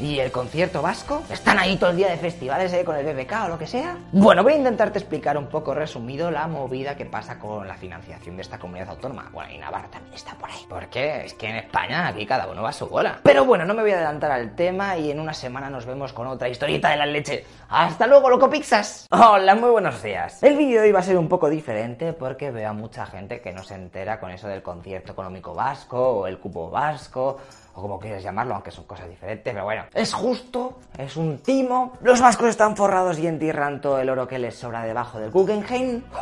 ¿Y 0.00 0.18
el 0.18 0.32
concierto 0.32 0.82
vasco? 0.82 1.22
¿Están 1.30 1.56
ahí 1.56 1.76
todo 1.76 1.90
el 1.90 1.96
día 1.96 2.08
de 2.08 2.16
festivales 2.16 2.72
eh, 2.72 2.84
con 2.84 2.96
el 2.96 3.06
BBK 3.06 3.32
o 3.44 3.48
lo 3.48 3.58
que 3.58 3.68
sea? 3.68 3.96
Bueno, 4.10 4.42
voy 4.42 4.54
a 4.54 4.56
intentarte 4.56 4.98
explicar 4.98 5.38
un 5.38 5.46
poco 5.46 5.72
resumido 5.72 6.32
la 6.32 6.48
movida 6.48 6.96
que 6.96 7.04
pasa 7.04 7.38
con 7.38 7.68
la 7.68 7.76
financiación 7.76 8.34
de 8.34 8.42
esta 8.42 8.58
comunidad 8.58 8.88
autónoma. 8.88 9.30
Bueno, 9.32 9.52
y 9.52 9.58
Navarra 9.58 9.86
también 9.88 10.12
está 10.14 10.34
por 10.34 10.50
ahí. 10.50 10.66
Porque 10.68 11.26
es 11.26 11.34
que 11.34 11.46
en 11.46 11.56
España 11.56 12.08
aquí 12.08 12.26
cada 12.26 12.48
uno 12.48 12.62
va 12.62 12.70
a 12.70 12.72
su 12.72 12.88
bola. 12.88 13.20
Pero 13.22 13.44
bueno, 13.44 13.64
no 13.64 13.72
me 13.72 13.82
voy 13.82 13.92
a 13.92 13.94
adelantar 13.94 14.32
al 14.32 14.56
tema 14.56 14.96
y 14.96 15.12
en 15.12 15.20
una 15.20 15.32
semana 15.32 15.70
nos 15.70 15.86
vemos 15.86 16.12
con 16.12 16.26
otra 16.26 16.48
historieta 16.48 16.90
de 16.90 16.96
la 16.96 17.06
leche. 17.06 17.46
¡Hasta 17.68 18.08
luego, 18.08 18.28
loco 18.28 18.50
Pixas! 18.50 19.06
Hola, 19.12 19.54
muy 19.54 19.70
buenos 19.70 20.02
días. 20.02 20.42
El 20.42 20.56
vídeo 20.56 20.80
de 20.80 20.88
hoy 20.88 20.92
va 20.92 21.00
a 21.00 21.04
ser 21.04 21.16
un 21.16 21.28
poco 21.28 21.48
diferente 21.48 22.14
porque 22.14 22.50
veo 22.50 22.70
a 22.70 22.72
mucha 22.72 23.06
gente 23.06 23.40
que 23.40 23.52
no 23.52 23.62
se 23.62 23.76
entera 23.76 24.18
con 24.18 24.32
eso 24.32 24.48
del 24.48 24.62
concierto 24.62 25.12
económico 25.12 25.54
vasco 25.54 26.00
o 26.00 26.26
el 26.26 26.38
cupo 26.38 26.68
vasco 26.68 27.38
o 27.74 27.82
como 27.82 27.98
quieras 27.98 28.22
llamarlo, 28.22 28.54
aunque 28.54 28.70
son 28.70 28.84
cosas 28.84 29.08
diferentes, 29.08 29.52
pero 29.52 29.64
bueno, 29.64 29.84
es 29.92 30.12
justo, 30.12 30.78
es 30.96 31.16
un 31.16 31.38
timo. 31.38 31.92
Los 32.02 32.20
vascos 32.20 32.48
están 32.48 32.76
forrados 32.76 33.18
y 33.18 33.26
entierran 33.26 33.80
todo 33.80 34.00
el 34.00 34.08
oro 34.08 34.28
que 34.28 34.38
les 34.38 34.54
sobra 34.54 34.84
debajo 34.84 35.18
del 35.18 35.30
Guggenheim. 35.30 36.02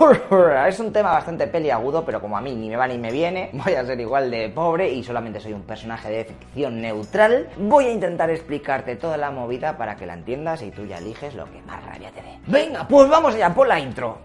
Es 0.72 0.80
un 0.80 0.92
tema 0.92 1.12
bastante 1.12 1.46
peliagudo, 1.46 2.04
pero 2.04 2.20
como 2.20 2.36
a 2.36 2.40
mí 2.40 2.54
ni 2.54 2.68
me 2.68 2.76
va 2.76 2.86
ni 2.86 2.96
me 2.96 3.10
viene, 3.10 3.50
voy 3.52 3.74
a 3.74 3.84
ser 3.84 4.00
igual 4.00 4.30
de 4.30 4.48
pobre 4.48 4.90
y 4.90 5.04
solamente 5.04 5.40
soy 5.40 5.52
un 5.52 5.62
personaje 5.62 6.10
de 6.10 6.24
ficción 6.24 6.80
neutral. 6.80 7.48
Voy 7.58 7.86
a 7.86 7.92
intentar 7.92 8.30
explicarte 8.30 8.96
toda 8.96 9.16
la 9.16 9.30
movida 9.30 9.76
para 9.76 9.96
que 9.96 10.06
la 10.06 10.14
entiendas 10.14 10.62
y 10.62 10.70
tú 10.70 10.86
ya 10.86 10.98
eliges 10.98 11.34
lo 11.34 11.44
que 11.44 11.60
más 11.62 11.84
rabia 11.84 12.10
te 12.10 12.22
dé. 12.22 12.38
Venga, 12.46 12.86
pues 12.88 13.08
vamos 13.08 13.34
allá, 13.34 13.52
por 13.52 13.66
la 13.66 13.78
intro. 13.78 14.18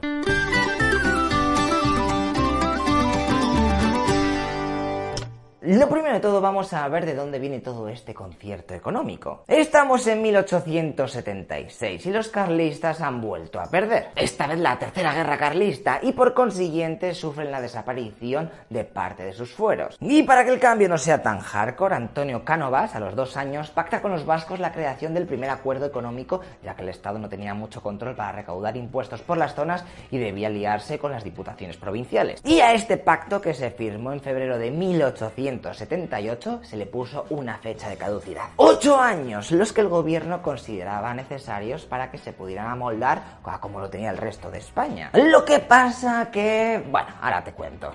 Lo 5.67 5.90
todo 6.19 6.42
vamos 6.42 6.74
a 6.74 6.88
ver 6.88 7.06
de 7.06 7.16
dónde 7.16 7.40
viene 7.40 7.60
todo 7.60 7.88
este 7.90 8.14
concierto 8.14 8.74
económico. 8.74 9.44
Estamos 9.48 10.08
en 10.08 10.22
1876 10.22 12.06
y 12.06 12.12
los 12.12 12.30
carlistas 12.30 13.01
han 13.01 13.22
vuelto 13.22 13.60
a 13.60 13.69
perder. 13.69 14.10
Esta 14.16 14.48
vez 14.48 14.60
la 14.60 14.80
tercera 14.80 15.14
guerra 15.14 15.38
carlista 15.38 16.00
y 16.01 16.14
por 16.14 16.33
consiguiente 16.33 17.14
sufren 17.14 17.51
la 17.51 17.62
desaparición 17.62 18.50
de 18.69 18.83
parte 18.83 19.24
de 19.24 19.33
sus 19.33 19.51
fueros. 19.51 19.98
Y 20.00 20.24
para 20.24 20.44
que 20.44 20.51
el 20.51 20.60
cambio 20.60 20.90
no 20.90 20.98
sea 20.98 21.22
tan 21.22 21.40
hardcore, 21.40 21.96
Antonio 21.96 22.44
Cánovas 22.44 22.96
a 22.96 23.00
los 23.00 23.16
dos 23.16 23.38
años 23.38 23.69
pacta 23.69 24.01
con 24.01 24.12
los 24.12 24.26
vascos 24.26 24.60
la 24.60 24.72
creación 24.72 25.14
del 25.14 25.28
primer 25.28 25.50
acuerdo 25.50 25.85
económico 25.85 26.42
ya 26.64 26.76
que 26.76 26.82
el 26.82 26.90
Estado 26.90 27.19
no 27.19 27.30
tenía 27.30 27.53
mucho 27.53 27.82
control 27.82 28.16
para 28.16 28.32
recaudar 28.32 28.78
impuestos 28.78 29.22
por 29.22 29.38
las 29.38 29.56
zonas 29.56 29.83
y 30.12 30.17
debía 30.17 30.50
liarse 30.50 31.00
con 31.00 31.12
las 31.12 31.24
diputaciones 31.24 31.78
provinciales. 31.78 32.42
Y 32.44 32.60
a 32.60 32.74
este 32.74 32.98
pacto 32.98 33.42
que 33.42 33.53
se 33.53 33.72
firmó 33.72 34.14
en 34.14 34.22
febrero 34.22 34.58
de 34.58 34.72
1800 34.72 35.82
1978 36.07 36.59
se 36.63 36.77
le 36.77 36.85
puso 36.85 37.25
una 37.29 37.57
fecha 37.57 37.90
de 37.90 37.97
caducidad. 37.97 38.45
Ocho 38.56 38.97
años, 38.99 39.51
los 39.51 39.73
que 39.73 39.81
el 39.81 39.90
gobierno 39.90 40.41
consideraba 40.41 41.13
necesarios 41.13 41.85
para 41.85 42.09
que 42.09 42.17
se 42.17 42.33
pudieran 42.33 42.67
amoldar 42.67 43.40
a 43.43 43.59
como 43.59 43.79
lo 43.79 43.90
tenía 43.90 44.09
el 44.09 44.17
resto 44.17 44.49
de 44.51 44.59
España. 44.59 45.09
Lo 45.13 45.45
que 45.45 45.59
pasa 45.59 46.29
que... 46.31 46.83
Bueno, 46.90 47.07
ahora 47.22 47.43
te 47.43 47.53
cuento. 47.53 47.91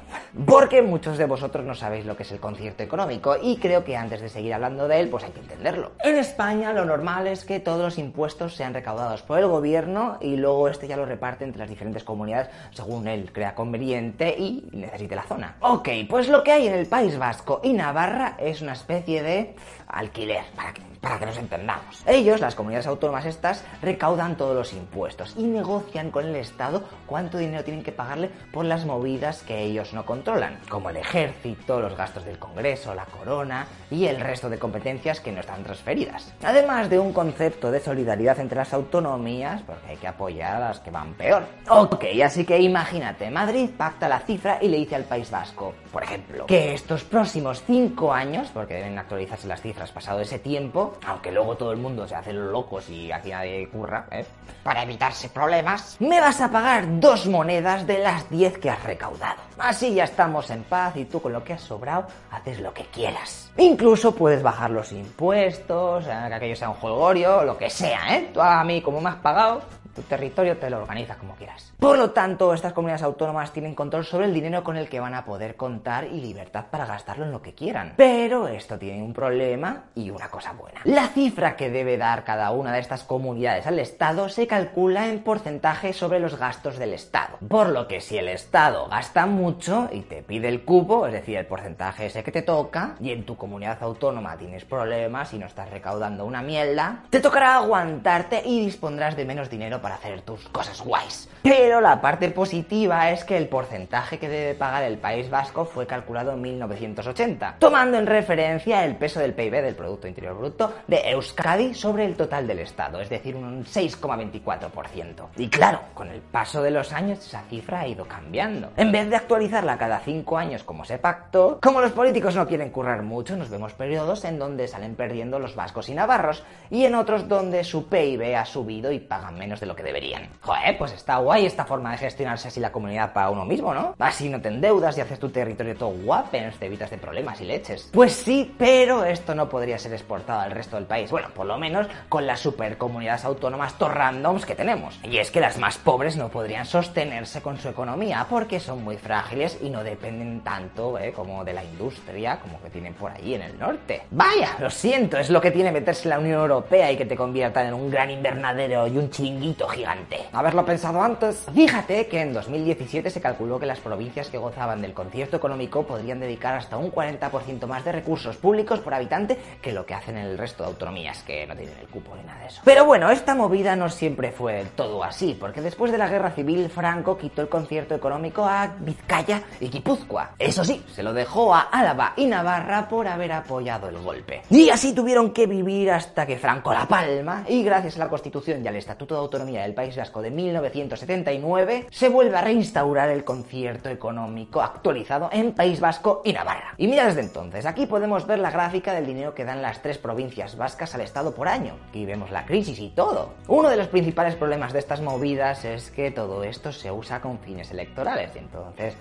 Porque 0.46 0.82
muchos 0.82 1.18
de 1.18 1.26
vosotros 1.26 1.64
no 1.64 1.74
sabéis 1.74 2.06
lo 2.06 2.16
que 2.16 2.22
es 2.22 2.32
el 2.32 2.40
concierto 2.40 2.82
económico 2.82 3.36
y 3.40 3.56
creo 3.56 3.84
que 3.84 3.96
antes 3.96 4.20
de 4.20 4.28
seguir 4.28 4.54
hablando 4.54 4.88
de 4.88 5.00
él, 5.00 5.08
pues 5.08 5.24
hay 5.24 5.30
que 5.30 5.40
entenderlo. 5.40 5.92
En 6.00 6.16
España 6.16 6.72
lo 6.72 6.84
normal 6.84 7.26
es 7.26 7.44
que 7.44 7.60
todos 7.60 7.80
los 7.80 7.98
impuestos 7.98 8.54
sean 8.54 8.74
recaudados 8.74 9.22
por 9.22 9.38
el 9.38 9.46
gobierno 9.46 10.18
y 10.20 10.36
luego 10.36 10.68
este 10.68 10.88
ya 10.88 10.96
lo 10.96 11.06
reparte 11.06 11.44
entre 11.44 11.60
las 11.60 11.68
diferentes 11.68 12.04
comunidades 12.04 12.48
según 12.70 13.08
él 13.08 13.30
crea 13.32 13.54
conveniente 13.54 14.34
y 14.36 14.68
necesite 14.72 15.14
la 15.14 15.22
zona. 15.22 15.56
Ok, 15.60 15.88
pues 16.08 16.28
lo 16.28 16.42
que 16.42 16.52
hay 16.52 16.66
en 16.66 16.74
el 16.74 16.86
País 16.86 17.18
Vasco 17.18 17.60
y 17.62 17.72
Navarra 17.72 18.01
es 18.38 18.60
una 18.62 18.72
especie 18.72 19.22
de 19.22 19.54
alquiler, 19.88 20.44
para 20.56 20.72
para 21.02 21.18
que 21.18 21.26
nos 21.26 21.36
entendamos. 21.36 22.02
Ellos, 22.06 22.40
las 22.40 22.54
comunidades 22.54 22.86
autónomas 22.86 23.26
estas, 23.26 23.64
recaudan 23.82 24.36
todos 24.36 24.54
los 24.54 24.72
impuestos 24.72 25.34
y 25.36 25.42
negocian 25.42 26.10
con 26.10 26.26
el 26.26 26.36
Estado 26.36 26.84
cuánto 27.06 27.38
dinero 27.38 27.64
tienen 27.64 27.82
que 27.82 27.92
pagarle 27.92 28.30
por 28.52 28.64
las 28.64 28.86
movidas 28.86 29.42
que 29.42 29.62
ellos 29.62 29.92
no 29.92 30.06
controlan, 30.06 30.60
como 30.68 30.90
el 30.90 30.96
ejército, 30.96 31.80
los 31.80 31.96
gastos 31.96 32.24
del 32.24 32.38
Congreso, 32.38 32.94
la 32.94 33.04
corona 33.06 33.66
y 33.90 34.06
el 34.06 34.20
resto 34.20 34.48
de 34.48 34.58
competencias 34.58 35.20
que 35.20 35.32
no 35.32 35.40
están 35.40 35.64
transferidas. 35.64 36.32
Además 36.44 36.88
de 36.88 37.00
un 37.00 37.12
concepto 37.12 37.70
de 37.72 37.80
solidaridad 37.80 38.38
entre 38.38 38.58
las 38.58 38.72
autonomías, 38.72 39.62
porque 39.62 39.90
hay 39.90 39.96
que 39.96 40.06
apoyar 40.06 40.56
a 40.56 40.68
las 40.68 40.80
que 40.80 40.92
van 40.92 41.14
peor. 41.14 41.42
Ok, 41.68 42.04
así 42.24 42.44
que 42.44 42.60
imagínate, 42.60 43.28
Madrid 43.28 43.70
pacta 43.76 44.08
la 44.08 44.20
cifra 44.20 44.58
y 44.62 44.68
le 44.68 44.76
dice 44.76 44.94
al 44.94 45.04
País 45.04 45.30
Vasco, 45.30 45.74
por 45.90 46.04
ejemplo, 46.04 46.46
que 46.46 46.74
estos 46.74 47.02
próximos 47.02 47.64
cinco 47.66 48.12
años, 48.12 48.50
porque 48.54 48.74
deben 48.74 48.98
actualizarse 48.98 49.48
las 49.48 49.60
cifras 49.60 49.90
pasado 49.90 50.20
ese 50.20 50.38
tiempo, 50.38 50.91
aunque 51.06 51.32
luego 51.32 51.56
todo 51.56 51.72
el 51.72 51.78
mundo 51.78 52.06
se 52.06 52.14
hace 52.14 52.32
los 52.32 52.50
locos 52.50 52.88
y 52.88 53.10
aquí 53.10 53.30
nadie 53.30 53.68
curra, 53.68 54.06
¿eh? 54.10 54.24
para 54.62 54.82
evitarse 54.82 55.28
problemas, 55.28 55.96
me 56.00 56.20
vas 56.20 56.40
a 56.40 56.50
pagar 56.50 57.00
dos 57.00 57.26
monedas 57.26 57.86
de 57.86 57.98
las 57.98 58.28
diez 58.30 58.58
que 58.58 58.70
has 58.70 58.82
recaudado. 58.82 59.40
Así 59.58 59.94
ya 59.94 60.04
estamos 60.04 60.50
en 60.50 60.62
paz 60.64 60.96
y 60.96 61.04
tú 61.04 61.20
con 61.20 61.32
lo 61.32 61.42
que 61.42 61.54
has 61.54 61.62
sobrado 61.62 62.06
haces 62.30 62.60
lo 62.60 62.72
que 62.72 62.84
quieras. 62.86 63.50
Incluso 63.56 64.14
puedes 64.14 64.42
bajar 64.42 64.70
los 64.70 64.92
impuestos, 64.92 66.04
que 66.04 66.10
aquello 66.12 66.56
sea 66.56 66.70
un 66.70 66.76
jolgorio, 66.76 67.44
lo 67.44 67.56
que 67.56 67.70
sea, 67.70 68.16
¿eh? 68.16 68.30
Tú 68.32 68.40
a 68.40 68.62
mí 68.64 68.80
como 68.80 69.00
me 69.00 69.10
has 69.10 69.16
pagado, 69.16 69.62
tu 69.94 70.02
territorio 70.02 70.56
te 70.56 70.70
lo 70.70 70.78
organizas 70.78 71.16
como 71.16 71.34
quieras. 71.34 71.72
Por 71.78 71.98
lo 71.98 72.10
tanto, 72.10 72.54
estas 72.54 72.72
comunidades 72.72 73.02
autónomas 73.02 73.52
tienen 73.52 73.74
control 73.74 74.04
sobre 74.04 74.26
el 74.26 74.34
dinero 74.34 74.62
con 74.64 74.76
el 74.76 74.88
que 74.88 75.00
van 75.00 75.14
a 75.14 75.24
poder 75.24 75.56
contar 75.56 76.04
y 76.04 76.20
libertad 76.20 76.66
para 76.70 76.86
gastarlo 76.86 77.24
en 77.24 77.32
lo 77.32 77.42
que 77.42 77.54
quieran. 77.54 77.94
Pero 77.96 78.48
esto 78.48 78.78
tiene 78.78 79.02
un 79.02 79.12
problema 79.12 79.84
y 79.94 80.10
una 80.10 80.28
cosa 80.28 80.52
buena. 80.52 80.80
La 80.84 81.08
cifra 81.08 81.56
que 81.56 81.70
debe 81.70 81.98
dar 81.98 82.24
cada 82.24 82.50
una 82.52 82.72
de 82.72 82.80
estas 82.80 83.04
comunidades 83.04 83.66
al 83.66 83.78
Estado 83.78 84.28
se 84.28 84.46
calcula 84.46 85.08
en 85.08 85.22
porcentaje 85.22 85.92
sobre 85.92 86.20
los 86.20 86.38
gastos 86.38 86.78
del 86.78 86.94
Estado. 86.94 87.38
Por 87.48 87.68
lo 87.68 87.88
que 87.88 88.00
si 88.00 88.16
el 88.16 88.28
Estado 88.28 88.88
gasta 88.88 89.26
mucho 89.26 89.88
y 89.92 90.00
te 90.02 90.22
pide 90.22 90.48
el 90.48 90.64
cupo, 90.64 91.06
es 91.06 91.12
decir, 91.12 91.36
el 91.36 91.46
porcentaje 91.46 92.06
ese 92.06 92.22
que 92.22 92.32
te 92.32 92.42
toca, 92.42 92.94
y 93.00 93.10
en 93.10 93.24
tu 93.24 93.36
comunidad 93.36 93.82
autónoma 93.82 94.36
tienes 94.36 94.64
problemas 94.64 95.34
y 95.34 95.38
no 95.38 95.46
estás 95.46 95.70
recaudando 95.70 96.24
una 96.24 96.42
mierda, 96.42 97.02
te 97.10 97.20
tocará 97.20 97.56
aguantarte 97.56 98.42
y 98.44 98.64
dispondrás 98.64 99.16
de 99.16 99.24
menos 99.24 99.50
dinero 99.50 99.81
para 99.82 99.96
hacer 99.96 100.22
tus 100.22 100.48
cosas 100.48 100.80
guays. 100.80 101.28
Pero 101.42 101.80
la 101.80 102.00
parte 102.00 102.30
positiva 102.30 103.10
es 103.10 103.24
que 103.24 103.36
el 103.36 103.48
porcentaje 103.48 104.18
que 104.18 104.28
debe 104.28 104.54
pagar 104.54 104.84
el 104.84 104.98
País 104.98 105.28
Vasco 105.28 105.64
fue 105.64 105.86
calculado 105.86 106.32
en 106.32 106.40
1980, 106.40 107.56
tomando 107.58 107.98
en 107.98 108.06
referencia 108.06 108.84
el 108.84 108.96
peso 108.96 109.18
del 109.18 109.34
PIB 109.34 109.60
del 109.60 109.74
Producto 109.74 110.06
Interior 110.06 110.38
Bruto 110.38 110.72
de 110.86 111.10
Euskadi 111.10 111.74
sobre 111.74 112.04
el 112.04 112.14
total 112.14 112.46
del 112.46 112.60
Estado, 112.60 113.00
es 113.00 113.08
decir, 113.08 113.34
un 113.34 113.64
6,24%. 113.64 115.26
Y 115.36 115.48
claro, 115.48 115.80
con 115.94 116.08
el 116.10 116.20
paso 116.20 116.62
de 116.62 116.70
los 116.70 116.92
años 116.92 117.18
esa 117.18 117.42
cifra 117.50 117.80
ha 117.80 117.88
ido 117.88 118.06
cambiando. 118.06 118.70
En 118.76 118.92
vez 118.92 119.10
de 119.10 119.16
actualizarla 119.16 119.78
cada 119.78 119.98
5 119.98 120.38
años 120.38 120.62
como 120.62 120.84
se 120.84 120.98
pactó, 120.98 121.58
como 121.60 121.80
los 121.80 121.92
políticos 121.92 122.36
no 122.36 122.46
quieren 122.46 122.70
currar 122.70 123.02
mucho, 123.02 123.36
nos 123.36 123.50
vemos 123.50 123.72
periodos 123.72 124.24
en 124.24 124.38
donde 124.38 124.68
salen 124.68 124.94
perdiendo 124.94 125.40
los 125.40 125.56
vascos 125.56 125.88
y 125.88 125.94
navarros 125.94 126.44
y 126.70 126.84
en 126.84 126.94
otros 126.94 127.26
donde 127.26 127.64
su 127.64 127.88
PIB 127.88 128.36
ha 128.36 128.44
subido 128.44 128.92
y 128.92 129.00
pagan 129.00 129.36
menos 129.36 129.60
de 129.60 129.66
lo 129.66 129.71
que 129.76 129.82
deberían. 129.82 130.28
Joder, 130.40 130.78
pues 130.78 130.92
está 130.92 131.16
guay 131.18 131.46
esta 131.46 131.64
forma 131.64 131.92
de 131.92 131.98
gestionarse 131.98 132.48
así 132.48 132.60
la 132.60 132.72
comunidad 132.72 133.12
para 133.12 133.30
uno 133.30 133.44
mismo, 133.44 133.74
¿no? 133.74 133.94
Así 133.98 134.28
no 134.28 134.40
te 134.40 134.48
endeudas 134.48 134.96
y 134.96 135.00
haces 135.00 135.18
tu 135.18 135.28
territorio 135.28 135.76
todo 135.76 135.90
guapens, 135.90 136.56
te 136.58 136.66
evitas 136.66 136.90
de 136.90 136.98
problemas 136.98 137.40
y 137.40 137.44
leches. 137.44 137.90
Pues 137.92 138.12
sí, 138.12 138.54
pero 138.58 139.04
esto 139.04 139.34
no 139.34 139.48
podría 139.48 139.78
ser 139.78 139.92
exportado 139.92 140.40
al 140.40 140.50
resto 140.50 140.76
del 140.76 140.86
país. 140.86 141.10
Bueno, 141.10 141.28
por 141.34 141.46
lo 141.46 141.58
menos 141.58 141.86
con 142.08 142.26
las 142.26 142.40
supercomunidades 142.40 143.24
autónomas 143.24 143.74
randoms 143.88 144.46
que 144.46 144.54
tenemos. 144.54 144.98
Y 145.02 145.18
es 145.18 145.30
que 145.30 145.40
las 145.40 145.58
más 145.58 145.78
pobres 145.78 146.16
no 146.16 146.28
podrían 146.28 146.66
sostenerse 146.66 147.42
con 147.42 147.58
su 147.58 147.68
economía 147.68 148.26
porque 148.28 148.60
son 148.60 148.82
muy 148.84 148.96
frágiles 148.96 149.58
y 149.62 149.70
no 149.70 149.82
dependen 149.82 150.40
tanto 150.40 150.98
¿eh? 150.98 151.12
como 151.12 151.44
de 151.44 151.52
la 151.52 151.64
industria 151.64 152.38
como 152.40 152.60
que 152.60 152.70
tienen 152.70 152.94
por 152.94 153.10
ahí 153.10 153.34
en 153.34 153.42
el 153.42 153.58
norte. 153.58 154.02
Vaya, 154.10 154.56
lo 154.58 154.70
siento, 154.70 155.18
es 155.18 155.30
lo 155.30 155.40
que 155.40 155.50
tiene 155.50 155.72
meterse 155.72 156.08
la 156.08 156.18
Unión 156.18 156.40
Europea 156.40 156.90
y 156.92 156.96
que 156.96 157.06
te 157.06 157.16
conviertan 157.16 157.66
en 157.66 157.74
un 157.74 157.90
gran 157.90 158.10
invernadero 158.10 158.86
y 158.86 158.96
un 158.96 159.10
chiringuito 159.10 159.61
gigante. 159.68 160.18
Haberlo 160.32 160.64
pensado 160.64 161.02
antes. 161.02 161.46
Fíjate 161.54 162.06
que 162.06 162.20
en 162.20 162.32
2017 162.32 163.10
se 163.10 163.20
calculó 163.20 163.58
que 163.58 163.66
las 163.66 163.80
provincias 163.80 164.28
que 164.28 164.38
gozaban 164.38 164.82
del 164.82 164.94
concierto 164.94 165.36
económico 165.36 165.86
podrían 165.86 166.20
dedicar 166.20 166.54
hasta 166.54 166.76
un 166.76 166.92
40% 166.92 167.66
más 167.66 167.84
de 167.84 167.92
recursos 167.92 168.36
públicos 168.36 168.80
por 168.80 168.94
habitante 168.94 169.38
que 169.60 169.72
lo 169.72 169.86
que 169.86 169.94
hacen 169.94 170.16
en 170.16 170.26
el 170.26 170.38
resto 170.38 170.62
de 170.62 170.70
autonomías 170.70 171.22
que 171.22 171.46
no 171.46 171.54
tienen 171.54 171.74
el 171.80 171.88
cupo 171.88 172.14
ni 172.16 172.22
nada 172.24 172.40
de 172.40 172.46
eso. 172.46 172.62
Pero 172.64 172.84
bueno, 172.84 173.10
esta 173.10 173.34
movida 173.34 173.76
no 173.76 173.88
siempre 173.88 174.32
fue 174.32 174.64
todo 174.76 175.04
así, 175.04 175.36
porque 175.38 175.60
después 175.60 175.92
de 175.92 175.98
la 175.98 176.08
guerra 176.08 176.30
civil 176.30 176.68
Franco 176.70 177.16
quitó 177.16 177.42
el 177.42 177.48
concierto 177.48 177.94
económico 177.94 178.44
a 178.44 178.74
Vizcaya 178.80 179.42
y 179.60 179.68
Guipúzcoa. 179.68 180.32
Eso 180.38 180.64
sí, 180.64 180.84
se 180.92 181.02
lo 181.02 181.12
dejó 181.12 181.54
a 181.54 181.60
Álava 181.60 182.14
y 182.16 182.26
Navarra 182.26 182.88
por 182.88 183.06
haber 183.06 183.32
apoyado 183.32 183.88
el 183.88 183.98
golpe. 183.98 184.42
Y 184.50 184.70
así 184.70 184.94
tuvieron 184.94 185.32
que 185.32 185.46
vivir 185.46 185.90
hasta 185.90 186.26
que 186.26 186.36
Franco 186.36 186.72
la 186.72 186.86
palma 186.86 187.44
y 187.48 187.62
gracias 187.62 187.96
a 187.96 188.00
la 188.00 188.08
Constitución 188.08 188.64
y 188.64 188.68
al 188.68 188.76
Estatuto 188.76 189.14
de 189.14 189.20
Autonomía 189.20 189.51
del 189.60 189.74
País 189.74 189.94
Vasco 189.94 190.22
de 190.22 190.30
1979 190.30 191.86
se 191.90 192.08
vuelve 192.08 192.36
a 192.36 192.40
reinstaurar 192.40 193.10
el 193.10 193.24
concierto 193.24 193.90
económico 193.90 194.62
actualizado 194.62 195.28
en 195.30 195.52
País 195.52 195.80
Vasco 195.80 196.22
y 196.24 196.32
Navarra. 196.32 196.74
Y 196.78 196.86
mira 196.86 197.04
desde 197.04 197.20
entonces, 197.20 197.66
aquí 197.66 197.84
podemos 197.84 198.26
ver 198.26 198.38
la 198.38 198.50
gráfica 198.50 198.94
del 198.94 199.04
dinero 199.04 199.34
que 199.34 199.44
dan 199.44 199.60
las 199.60 199.82
tres 199.82 199.98
provincias 199.98 200.56
vascas 200.56 200.94
al 200.94 201.02
Estado 201.02 201.34
por 201.34 201.48
año. 201.48 201.74
Aquí 201.90 202.06
vemos 202.06 202.30
la 202.30 202.46
crisis 202.46 202.78
y 202.78 202.88
todo. 202.88 203.34
Uno 203.48 203.68
de 203.68 203.76
los 203.76 203.88
principales 203.88 204.36
problemas 204.36 204.72
de 204.72 204.78
estas 204.78 205.02
movidas 205.02 205.64
es 205.64 205.90
que 205.90 206.10
todo 206.10 206.44
esto 206.44 206.72
se 206.72 206.90
usa 206.90 207.20
con 207.20 207.38
fines 207.40 207.70
electorales. 207.70 208.30
Y 208.34 208.38
entonces, 208.38 208.96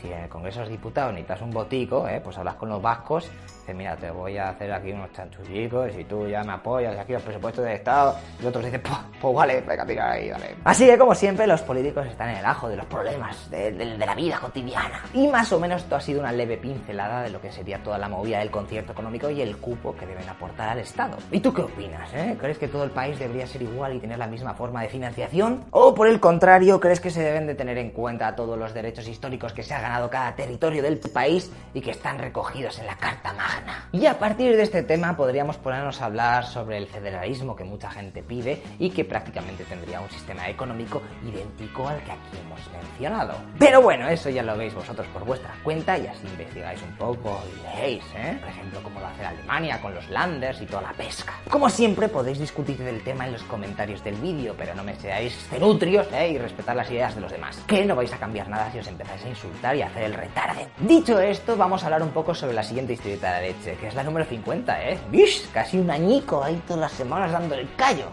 si 0.00 0.08
en 0.08 0.20
el 0.20 0.28
Congreso 0.28 0.60
de 0.60 0.68
Diputados 0.68 1.12
necesitas 1.12 1.42
un 1.42 1.50
botico, 1.50 2.08
¿eh? 2.08 2.20
pues 2.22 2.36
hablas 2.36 2.56
con 2.56 2.68
los 2.68 2.82
vascos, 2.82 3.30
dices, 3.64 3.74
mira, 3.74 3.96
te 3.96 4.10
voy 4.10 4.36
a 4.36 4.50
hacer 4.50 4.70
aquí 4.72 4.92
unos 4.92 5.10
chanchullicos, 5.12 5.90
y 5.98 6.04
tú 6.04 6.28
ya 6.28 6.44
me 6.44 6.52
apoyas 6.52 6.96
aquí 6.98 7.14
los 7.14 7.22
presupuestos 7.22 7.64
del 7.64 7.74
Estado, 7.74 8.16
y 8.42 8.46
otros 8.46 8.64
dicen, 8.64 8.82
pues, 8.82 8.96
pues 9.20 9.34
vale, 9.34 9.60
venga, 9.62 9.86
tira 9.86 10.12
ahí, 10.12 10.28
dale. 10.28 10.56
Así 10.64 10.86
que, 10.86 10.98
como 10.98 11.14
siempre, 11.14 11.46
los 11.46 11.62
políticos 11.62 12.06
están 12.06 12.30
en 12.30 12.36
el 12.38 12.44
ajo 12.44 12.68
de 12.68 12.76
los 12.76 12.86
problemas 12.86 13.50
de 13.50 13.72
la 13.72 14.14
vida 14.14 14.38
cotidiana. 14.38 15.02
Y 15.14 15.28
más 15.28 15.50
o 15.52 15.58
menos 15.58 15.82
esto 15.82 15.96
ha 15.96 16.00
sido 16.00 16.20
una 16.20 16.32
leve 16.32 16.58
pincelada 16.58 17.22
de 17.22 17.30
lo 17.30 17.40
que 17.40 17.50
sería 17.50 17.82
toda 17.82 17.98
la 17.98 18.08
movida 18.08 18.38
del 18.40 18.50
concierto 18.50 18.92
económico 18.92 19.30
y 19.30 19.40
el 19.40 19.56
cupo 19.56 19.94
que 19.96 20.06
deben 20.06 20.28
aportar 20.28 20.68
al 20.70 20.78
Estado. 20.80 21.16
¿Y 21.30 21.40
tú 21.40 21.52
qué 21.54 21.62
opinas, 21.62 22.12
eh? 22.14 22.36
¿Crees 22.38 22.58
que 22.58 22.68
todo 22.68 22.84
el 22.84 22.90
país 22.90 23.18
debería 23.18 23.46
ser 23.46 23.62
igual 23.62 23.94
y 23.94 24.00
tener 24.00 24.18
la 24.18 24.26
misma 24.26 24.54
forma 24.54 24.82
de 24.82 24.88
financiación? 24.88 25.64
¿O 25.70 25.94
por 25.94 26.08
el 26.08 26.20
contrario, 26.20 26.80
crees 26.80 27.00
que 27.00 27.10
se 27.10 27.22
deben 27.22 27.46
de 27.46 27.54
tener 27.54 27.78
en 27.78 27.90
cuenta 27.90 28.36
todos 28.36 28.58
los 28.58 28.74
derechos 28.74 29.08
históricos 29.08 29.52
que 29.52 29.62
se 29.62 29.72
ha 29.74 29.80
ganado 29.80 30.10
cada 30.10 30.34
territorio 30.34 30.82
del 30.82 30.98
país 30.98 31.50
y 31.72 31.80
que 31.80 31.92
están 31.92 32.18
recogidos 32.18 32.78
en 32.78 32.86
la 32.86 32.96
Carta 32.96 33.32
Magna? 33.32 33.53
Y 33.92 34.06
a 34.06 34.18
partir 34.18 34.56
de 34.56 34.62
este 34.62 34.82
tema 34.82 35.16
podríamos 35.16 35.56
ponernos 35.56 36.00
a 36.02 36.06
hablar 36.06 36.46
sobre 36.46 36.78
el 36.78 36.86
federalismo 36.86 37.54
que 37.54 37.64
mucha 37.64 37.90
gente 37.90 38.22
pide 38.22 38.62
y 38.78 38.90
que 38.90 39.04
prácticamente 39.04 39.64
tendría 39.64 40.00
un 40.00 40.10
sistema 40.10 40.48
económico 40.48 41.02
idéntico 41.24 41.88
al 41.88 42.02
que 42.02 42.12
aquí 42.12 42.38
hemos 42.44 42.60
mencionado. 42.72 43.34
Pero 43.58 43.82
bueno, 43.82 44.08
eso 44.08 44.30
ya 44.30 44.42
lo 44.42 44.56
veis 44.56 44.74
vosotros 44.74 45.06
por 45.08 45.24
vuestra 45.24 45.54
cuenta 45.62 45.96
y 45.96 46.06
así 46.06 46.26
investigáis 46.26 46.82
un 46.82 46.96
poco 46.96 47.40
y 47.52 47.62
leéis, 47.62 48.04
¿eh? 48.16 48.36
Por 48.40 48.48
ejemplo, 48.48 48.80
cómo 48.82 49.00
lo 49.00 49.06
hace 49.06 49.24
Alemania 49.24 49.80
con 49.80 49.94
los 49.94 50.08
landers 50.10 50.60
y 50.60 50.66
toda 50.66 50.82
la 50.82 50.92
pesca. 50.92 51.34
Como 51.48 51.70
siempre, 51.70 52.08
podéis 52.08 52.38
discutir 52.38 52.78
del 52.78 53.02
tema 53.02 53.26
en 53.26 53.32
los 53.32 53.42
comentarios 53.44 54.02
del 54.02 54.16
vídeo, 54.16 54.54
pero 54.58 54.74
no 54.74 54.82
me 54.82 54.94
seáis 54.96 55.34
cenutrios, 55.48 56.08
¿eh? 56.12 56.30
Y 56.30 56.38
respetar 56.38 56.74
las 56.74 56.90
ideas 56.90 57.14
de 57.14 57.20
los 57.20 57.30
demás. 57.30 57.62
Que 57.66 57.84
no 57.84 57.94
vais 57.94 58.12
a 58.12 58.18
cambiar 58.18 58.48
nada 58.48 58.70
si 58.72 58.78
os 58.78 58.86
empezáis 58.88 59.24
a 59.24 59.28
insultar 59.28 59.76
y 59.76 59.82
a 59.82 59.86
hacer 59.86 60.04
el 60.04 60.14
retarde. 60.14 60.68
Dicho 60.78 61.20
esto, 61.20 61.56
vamos 61.56 61.82
a 61.82 61.86
hablar 61.86 62.02
un 62.02 62.10
poco 62.10 62.34
sobre 62.34 62.54
la 62.54 62.62
siguiente 62.62 62.94
historieta 62.94 63.34
de 63.34 63.43
leche, 63.44 63.76
que 63.76 63.88
es 63.88 63.94
la 63.94 64.02
número 64.02 64.24
50, 64.24 64.88
¿eh? 64.88 64.98
¡Bish! 65.10 65.50
Casi 65.52 65.78
un 65.78 65.90
añico 65.90 66.42
ahí 66.42 66.62
todas 66.66 66.80
las 66.80 66.92
semanas 66.92 67.30
dando 67.30 67.54
el 67.54 67.68
callo. 67.76 68.06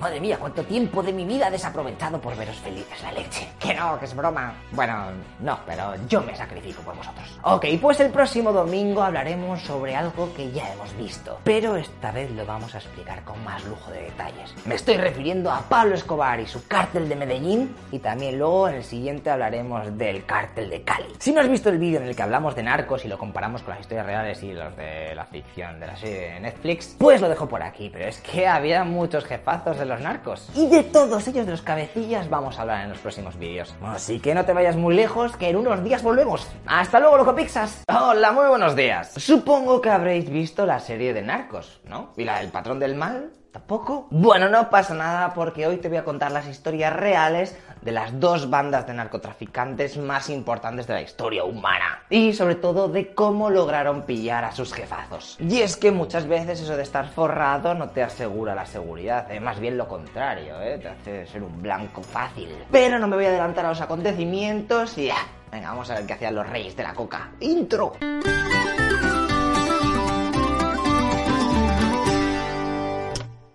Madre, 0.00 0.20
mía, 0.20 0.38
cuánto 0.38 0.62
tiempo 0.62 1.02
de 1.02 1.12
mi 1.12 1.24
vida 1.24 1.50
desaprovechado 1.50 2.20
por 2.20 2.36
veros 2.36 2.56
felices 2.56 3.02
la 3.02 3.10
leche. 3.10 3.48
Que 3.58 3.74
no, 3.74 3.98
que 3.98 4.04
es 4.04 4.14
broma. 4.14 4.54
Bueno, 4.70 5.06
no, 5.40 5.58
pero 5.66 5.94
yo 6.08 6.22
me 6.22 6.36
sacrifico 6.36 6.82
por 6.82 6.96
vosotros. 6.96 7.36
Ok, 7.42 7.66
pues 7.80 7.98
el 7.98 8.10
próximo 8.10 8.52
domingo 8.52 9.02
hablaremos 9.02 9.60
sobre 9.62 9.96
algo 9.96 10.32
que 10.34 10.52
ya 10.52 10.72
hemos 10.72 10.96
visto, 10.96 11.40
pero 11.42 11.76
esta 11.76 12.12
vez 12.12 12.30
lo 12.30 12.46
vamos 12.46 12.74
a 12.76 12.78
explicar 12.78 13.24
con 13.24 13.42
más 13.42 13.64
lujo 13.64 13.90
de 13.90 14.02
detalles. 14.02 14.54
Me 14.66 14.76
estoy 14.76 14.98
refiriendo 14.98 15.50
a 15.50 15.62
Pablo 15.62 15.96
Escobar 15.96 16.38
y 16.38 16.46
su 16.46 16.64
cártel 16.68 17.08
de 17.08 17.16
Medellín 17.16 17.74
y 17.90 17.98
también 17.98 18.38
luego 18.38 18.68
en 18.68 18.76
el 18.76 18.84
siguiente 18.84 19.30
hablaremos 19.30 19.98
del 19.98 20.24
cártel 20.24 20.70
de 20.70 20.82
Cali. 20.82 21.08
Si 21.18 21.32
no 21.32 21.40
has 21.40 21.48
visto 21.48 21.70
el 21.70 21.78
vídeo 21.78 22.00
en 22.00 22.06
el 22.06 22.14
que 22.14 22.22
hablamos 22.22 22.54
de 22.54 22.62
narcos 22.62 23.04
y 23.04 23.08
lo 23.08 23.18
comparamos 23.18 23.62
con 23.62 23.72
las 23.72 23.80
historias 23.80 24.06
reales 24.06 24.42
y 24.42 24.52
los 24.52 24.75
de 24.76 25.14
la 25.14 25.24
ficción 25.24 25.80
de 25.80 25.86
la 25.86 25.96
serie 25.96 26.32
de 26.32 26.40
Netflix, 26.40 26.96
pues 26.98 27.20
lo 27.20 27.28
dejo 27.28 27.48
por 27.48 27.62
aquí, 27.62 27.90
pero 27.90 28.06
es 28.06 28.18
que 28.18 28.46
había 28.46 28.84
muchos 28.84 29.24
jefazos 29.24 29.78
de 29.78 29.86
los 29.86 30.00
narcos. 30.00 30.48
Y 30.54 30.68
de 30.68 30.82
todos 30.82 31.26
ellos 31.28 31.46
de 31.46 31.52
los 31.52 31.62
cabecillas 31.62 32.28
vamos 32.28 32.58
a 32.58 32.62
hablar 32.62 32.84
en 32.84 32.90
los 32.90 32.98
próximos 32.98 33.38
vídeos. 33.38 33.74
Así 33.82 34.20
que 34.20 34.34
no 34.34 34.44
te 34.44 34.52
vayas 34.52 34.76
muy 34.76 34.94
lejos, 34.94 35.36
que 35.36 35.48
en 35.48 35.56
unos 35.56 35.82
días 35.82 36.02
volvemos. 36.02 36.46
Hasta 36.66 37.00
luego, 37.00 37.16
loco 37.16 37.34
Pixas. 37.34 37.82
Hola, 37.88 38.32
muy 38.32 38.48
buenos 38.48 38.76
días. 38.76 39.12
Supongo 39.16 39.80
que 39.80 39.90
habréis 39.90 40.30
visto 40.30 40.66
la 40.66 40.78
serie 40.80 41.14
de 41.14 41.22
narcos, 41.22 41.80
¿no? 41.84 42.12
¿Y 42.16 42.24
la 42.24 42.38
del 42.38 42.50
patrón 42.50 42.78
del 42.78 42.94
mal? 42.94 43.30
¿Tampoco? 43.56 44.06
Bueno, 44.10 44.50
no 44.50 44.68
pasa 44.68 44.92
nada 44.92 45.32
porque 45.32 45.66
hoy 45.66 45.78
te 45.78 45.88
voy 45.88 45.96
a 45.96 46.04
contar 46.04 46.30
las 46.30 46.46
historias 46.46 46.92
reales 46.92 47.56
de 47.80 47.90
las 47.90 48.20
dos 48.20 48.50
bandas 48.50 48.86
de 48.86 48.92
narcotraficantes 48.92 49.96
más 49.96 50.28
importantes 50.28 50.86
de 50.86 50.92
la 50.92 51.00
historia 51.00 51.42
humana. 51.42 52.02
Y 52.10 52.34
sobre 52.34 52.56
todo 52.56 52.88
de 52.88 53.14
cómo 53.14 53.48
lograron 53.48 54.02
pillar 54.02 54.44
a 54.44 54.52
sus 54.52 54.74
jefazos. 54.74 55.38
Y 55.40 55.62
es 55.62 55.78
que 55.78 55.90
muchas 55.90 56.28
veces 56.28 56.60
eso 56.60 56.76
de 56.76 56.82
estar 56.82 57.08
forrado 57.08 57.72
no 57.72 57.88
te 57.88 58.02
asegura 58.02 58.54
la 58.54 58.66
seguridad, 58.66 59.32
eh, 59.32 59.40
más 59.40 59.58
bien 59.58 59.78
lo 59.78 59.88
contrario, 59.88 60.60
¿eh? 60.60 60.76
te 60.76 60.88
hace 60.90 61.26
ser 61.26 61.42
un 61.42 61.62
blanco 61.62 62.02
fácil. 62.02 62.54
Pero 62.70 62.98
no 62.98 63.08
me 63.08 63.16
voy 63.16 63.24
a 63.24 63.28
adelantar 63.28 63.64
a 63.64 63.70
los 63.70 63.80
acontecimientos 63.80 64.98
y 64.98 65.06
ya. 65.06 65.16
Venga, 65.50 65.70
vamos 65.70 65.88
a 65.88 65.94
ver 65.94 66.04
qué 66.04 66.12
hacían 66.12 66.34
los 66.34 66.46
reyes 66.46 66.76
de 66.76 66.82
la 66.82 66.92
coca. 66.92 67.30
Intro. 67.40 67.94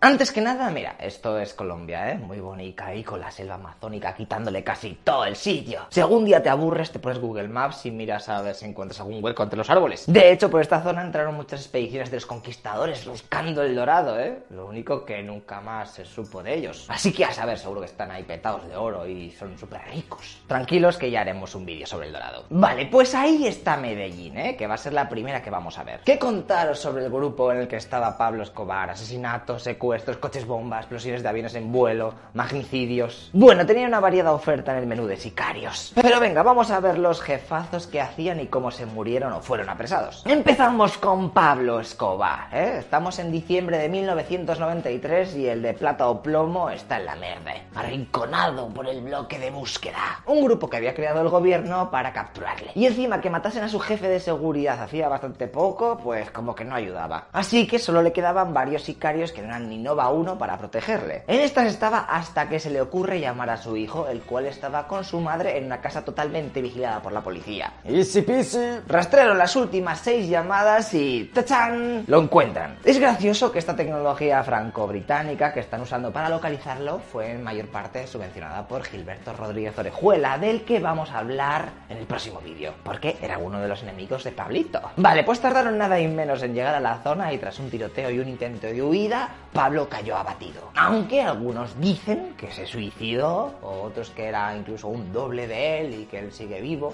Antes 0.03 0.32
que 0.32 0.42
nada, 0.42 0.67
mira, 0.72 0.96
esto 0.98 1.38
es 1.38 1.53
Colombia, 1.53 2.10
¿eh? 2.10 2.17
Muy 2.17 2.40
bonita 2.40 2.88
ahí 2.88 3.03
con 3.03 3.19
la 3.19 3.30
selva 3.30 3.53
amazónica 3.53 4.16
quitándole 4.16 4.64
casi 4.64 4.96
todo 5.03 5.26
el 5.26 5.35
sitio. 5.35 5.82
Si 5.90 6.01
algún 6.01 6.26
día 6.26 6.42
te 6.42 6.50
aburres, 6.50 6.92
te 6.92 6.98
pones 6.98 7.19
Google 7.19 7.48
Maps 7.48 7.85
y 7.85 7.92
miras 7.92 8.28
a 8.28 8.42
ver 8.42 8.56
si 8.56 8.66
encuentras 8.66 9.00
algún 9.00 9.24
hueco 9.24 9.44
entre 9.44 9.58
los 9.58 9.69
árboles. 9.69 10.06
De 10.08 10.32
hecho, 10.32 10.50
por 10.50 10.60
esta 10.62 10.82
zona 10.82 11.03
entraron 11.03 11.35
muchas 11.35 11.62
expediciones 11.62 12.10
de 12.10 12.17
los 12.17 12.26
conquistadores 12.26 13.06
buscando 13.06 13.62
el 13.62 13.76
dorado, 13.76 14.19
¿eh? 14.19 14.40
Lo 14.50 14.66
único 14.66 15.06
que 15.06 15.22
nunca 15.22 15.62
más 15.62 15.92
se 15.92 16.06
supo 16.06 16.42
de 16.42 16.56
ellos. 16.56 16.88
Así 16.90 17.14
que 17.14 17.24
a 17.24 17.32
saber, 17.32 17.60
seguro 17.60 17.82
que 17.82 17.85
están 17.85 18.10
ahí 18.10 18.24
petados 18.24 18.67
de 18.67 18.76
oro 18.76 19.06
y 19.06 19.30
son 19.30 19.56
súper 19.56 19.82
ricos. 19.94 20.42
Tranquilos 20.48 20.98
que 20.98 21.12
ya 21.12 21.22
haremos 21.22 21.53
un 21.53 21.64
vídeo 21.64 21.85
sobre 21.85 22.08
el 22.08 22.14
dorado. 22.14 22.46
Vale, 22.50 22.88
pues 22.88 23.14
ahí 23.14 23.46
está 23.46 23.78
Medellín, 23.78 24.35
¿eh? 24.35 24.56
Que 24.58 24.66
va 24.66 24.74
a 24.74 24.78
ser 24.80 24.94
la 24.94 25.08
primera 25.08 25.44
que 25.44 25.51
vamos 25.51 25.78
a 25.78 25.84
ver. 25.84 26.00
¿Qué 26.03 26.17
contaros 26.17 26.80
sobre 26.80 27.06
el 27.06 27.12
grupo 27.12 27.51
en 27.51 27.60
el 27.60 27.67
que 27.67 27.76
estaba 27.76 28.17
Pablo 28.17 28.42
Escobar? 28.42 28.90
Asesinatos, 28.90 29.62
secuestros 29.62 29.91
secuestros, 29.92 30.18
coches 30.18 30.48
bomba, 30.48 30.78
explosiones 30.78 31.22
de 31.22 31.28
aviones 31.28 31.54
en 31.56 31.70
vuelo, 31.70 32.14
magnicidios. 32.34 33.30
Bueno, 33.34 33.66
tenía 33.66 33.88
una 33.88 34.00
variada 34.00 34.32
oferta 34.32 34.72
en 34.72 34.78
el 34.78 34.88
menú 34.88 35.06
de 35.06 35.18
sicarios. 35.18 35.92
Pero 35.96 36.18
venga, 36.22 36.44
vamos 36.44 36.72
a 36.72 36.80
ver 36.80 36.98
los 36.98 37.20
jefazos 37.20 37.88
que 37.88 38.00
hacían 38.00 38.40
y 38.40 38.48
cómo 38.48 38.72
se 38.72 38.86
murieron 38.86 39.34
o 39.34 39.42
fueron 39.42 39.70
apresados. 39.70 40.24
Empezamos 40.26 40.98
con 40.98 41.32
Pablo 41.32 41.82
Escobar, 41.82 42.48
¿eh? 42.54 42.78
Estamos 42.80 43.20
en 43.20 43.34
diciembre 43.34 43.80
de 43.80 43.90
1993 43.90 45.36
y 45.36 45.48
el 45.48 45.62
de 45.62 45.74
plata 45.74 46.08
o 46.08 46.24
plomo 46.24 46.70
está 46.70 46.98
en 46.98 47.06
la 47.08 47.16
merda, 47.18 47.52
arrinconado 47.76 48.70
por 48.70 48.88
el 48.88 49.02
bloque 49.02 49.40
de 49.40 49.52
búsqueda. 49.52 50.24
Un 50.26 50.46
grupo 50.46 50.70
que 50.70 50.78
había 50.78 50.96
creado 50.96 51.20
el 51.20 51.28
gobierno 51.28 51.92
para 51.92 52.14
capturarle. 52.14 52.72
Y 52.76 52.86
encima 52.86 53.20
que 53.20 53.30
matasen 53.30 53.64
a 53.64 53.70
su 53.70 53.82
jefe 53.82 54.08
de 54.08 54.22
seguridad 54.22 54.82
hacía 54.82 55.10
bastante 55.10 55.50
poco, 55.50 55.98
pues 56.02 56.32
como 56.32 56.56
que 56.56 56.64
no 56.64 56.76
ayudaba. 56.76 57.28
Así 57.34 57.68
que 57.68 57.78
solo 57.78 58.02
le 58.02 58.14
quedaban 58.14 58.54
varios 58.54 58.84
sicarios 58.84 59.34
que 59.34 59.42
no 59.42 59.50
eran 59.50 59.68
ni 59.68 59.81
Nova 59.83 60.10
1 60.10 60.38
para 60.38 60.58
protegerle. 60.58 61.24
En 61.28 61.42
estas 61.42 61.67
estaba 61.67 61.99
hasta 61.99 62.47
que 62.47 62.60
se 62.60 62.69
le 62.69 62.81
ocurre 62.81 63.19
llamar 63.19 63.49
a 63.49 63.58
su 63.58 63.78
hijo, 63.78 64.08
el 64.08 64.22
cual 64.22 64.46
estaba 64.46 64.88
con 64.88 65.03
su 65.03 65.19
madre 65.19 65.58
en 65.58 65.65
una 65.65 65.81
casa 65.81 66.03
totalmente 66.03 66.62
vigilada 66.62 67.01
por 67.01 67.12
la 67.12 67.22
policía. 67.22 67.74
Easy 67.83 68.22
peasy. 68.22 68.80
Rastrearon 68.88 69.38
las 69.38 69.56
últimas 69.56 69.99
seis 69.99 70.30
llamadas 70.30 70.94
y 70.94 71.31
¡tachán! 71.33 72.06
Lo 72.08 72.22
encuentran. 72.22 72.78
Es 72.83 72.99
gracioso 72.99 73.51
que 73.51 73.60
esta 73.60 73.76
tecnología 73.76 74.44
franco-británica 74.44 75.53
que 75.53 75.62
están 75.62 75.81
usando 75.81 76.12
para 76.12 76.30
localizarlo 76.30 76.99
fue 76.99 77.31
en 77.31 77.44
mayor 77.44 77.67
parte 77.67 78.06
subvencionada 78.08 78.67
por 78.67 78.83
Gilberto 78.83 79.33
Rodríguez 79.33 79.78
Orejuela, 79.78 80.38
del 80.38 80.64
que 80.64 80.80
vamos 80.80 81.12
a 81.12 81.19
hablar 81.19 81.69
en 81.90 81.97
el 81.97 82.06
próximo 82.06 82.40
vídeo, 82.40 82.74
porque 82.83 83.17
era 83.22 83.38
uno 83.38 83.60
de 83.60 83.67
los 83.67 83.81
enemigos 83.83 84.24
de 84.24 84.31
Pablito. 84.31 84.81
Vale, 84.97 85.24
pues 85.24 85.40
tardaron 85.40 85.78
nada 85.78 85.99
y 85.99 86.08
menos 86.08 86.44
en 86.44 86.53
llegar 86.53 86.76
a 86.76 86.80
la 86.80 86.99
zona 87.03 87.31
y 87.33 87.38
tras 87.38 87.60
un 87.60 87.69
tiroteo 87.69 88.12
y 88.12 88.19
un 88.19 88.28
intento 88.28 88.67
de 88.67 88.81
huida, 88.81 89.30
Pablo 89.53 89.71
cayó 89.90 90.18
abatido. 90.18 90.72
Aunque 90.76 91.22
algunos 91.22 91.80
dicen 91.80 92.34
que 92.38 92.52
se 92.52 92.66
suicidó, 92.66 93.56
otros 93.62 94.10
que 94.12 94.26
era 94.26 94.56
incluso 94.56 94.88
un 94.88 95.12
doble 95.12 95.48
de 95.48 95.82
él 95.82 95.94
y 96.02 96.06
que 96.06 96.20
él 96.20 96.32
sigue 96.32 96.62
vivo. 96.62 96.94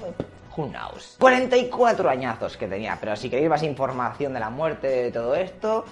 Who 0.55 0.69
knows? 0.69 1.17
44 1.19 2.09
añazos 2.09 2.57
que 2.57 2.67
tenía, 2.67 2.97
pero 2.99 3.15
si 3.15 3.29
queréis 3.29 3.49
más 3.49 3.63
información 3.63 4.33
de 4.33 4.39
la 4.39 4.49
muerte 4.49 4.87
de 4.87 5.11
todo 5.11 5.35
esto, 5.35 5.85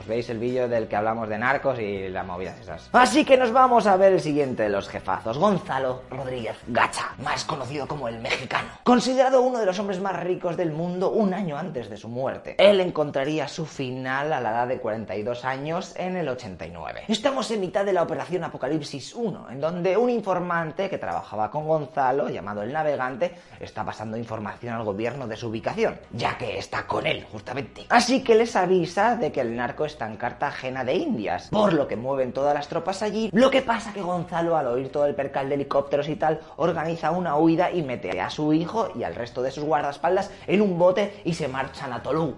os 0.00 0.06
veis 0.06 0.30
el 0.30 0.38
vídeo 0.38 0.66
del 0.66 0.88
que 0.88 0.96
hablamos 0.96 1.28
de 1.28 1.36
narcos 1.36 1.78
y 1.78 2.08
las 2.08 2.26
movidas 2.26 2.58
esas. 2.58 2.88
Así 2.92 3.22
que 3.22 3.36
nos 3.36 3.52
vamos 3.52 3.86
a 3.86 3.96
ver 3.98 4.14
el 4.14 4.20
siguiente 4.20 4.62
de 4.62 4.70
los 4.70 4.88
jefazos, 4.88 5.36
Gonzalo 5.36 6.04
Rodríguez 6.08 6.56
Gacha, 6.68 7.14
más 7.22 7.44
conocido 7.44 7.86
como 7.86 8.08
el 8.08 8.18
mexicano. 8.18 8.68
Considerado 8.82 9.42
uno 9.42 9.58
de 9.58 9.66
los 9.66 9.78
hombres 9.78 10.00
más 10.00 10.18
ricos 10.18 10.56
del 10.56 10.72
mundo 10.72 11.10
un 11.10 11.34
año 11.34 11.58
antes 11.58 11.90
de 11.90 11.98
su 11.98 12.08
muerte. 12.08 12.56
Él 12.58 12.80
encontraría 12.80 13.46
su 13.46 13.66
final 13.66 14.32
a 14.32 14.40
la 14.40 14.50
edad 14.50 14.68
de 14.68 14.78
42 14.78 15.44
años 15.44 15.92
en 15.96 16.16
el 16.16 16.30
89. 16.30 17.02
Estamos 17.08 17.50
en 17.50 17.60
mitad 17.60 17.84
de 17.84 17.92
la 17.92 18.02
operación 18.02 18.42
Apocalipsis 18.42 19.14
1, 19.14 19.50
en 19.50 19.60
donde 19.60 19.98
un 19.98 20.08
informante 20.08 20.88
que 20.88 20.96
trabajaba 20.96 21.50
con 21.50 21.68
Gonzalo, 21.68 22.30
llamado 22.30 22.62
el 22.62 22.72
navegante, 22.72 23.34
está 23.60 23.84
pasando 23.84 24.16
información 24.16 24.76
al 24.76 24.84
gobierno 24.84 25.28
de 25.28 25.36
su 25.36 25.48
ubicación, 25.48 26.00
ya 26.12 26.38
que 26.38 26.56
está 26.56 26.86
con 26.86 27.06
él, 27.06 27.26
justamente. 27.30 27.84
Así 27.90 28.24
que 28.24 28.34
les 28.34 28.56
avisa 28.56 29.16
de 29.16 29.30
que 29.30 29.42
el 29.42 29.54
narco 29.54 29.84
está 29.90 30.06
en 30.06 30.16
Cartagena 30.16 30.84
de 30.84 30.94
Indias, 30.94 31.48
por 31.50 31.72
lo 31.72 31.88
que 31.88 31.96
mueven 31.96 32.32
todas 32.32 32.54
las 32.54 32.68
tropas 32.68 33.02
allí. 33.02 33.28
Lo 33.32 33.50
que 33.50 33.62
pasa 33.62 33.92
que 33.92 34.00
Gonzalo, 34.00 34.56
al 34.56 34.68
oír 34.68 34.90
todo 34.90 35.06
el 35.06 35.14
percal 35.14 35.48
de 35.48 35.56
helicópteros 35.56 36.08
y 36.08 36.16
tal, 36.16 36.40
organiza 36.56 37.10
una 37.10 37.36
huida 37.36 37.70
y 37.70 37.82
mete 37.82 38.20
a 38.20 38.30
su 38.30 38.52
hijo 38.52 38.88
y 38.94 39.02
al 39.02 39.14
resto 39.14 39.42
de 39.42 39.50
sus 39.50 39.64
guardaespaldas 39.64 40.30
en 40.46 40.62
un 40.62 40.78
bote 40.78 41.20
y 41.24 41.34
se 41.34 41.48
marchan 41.48 41.92
a 41.92 42.02
Tolú. 42.02 42.36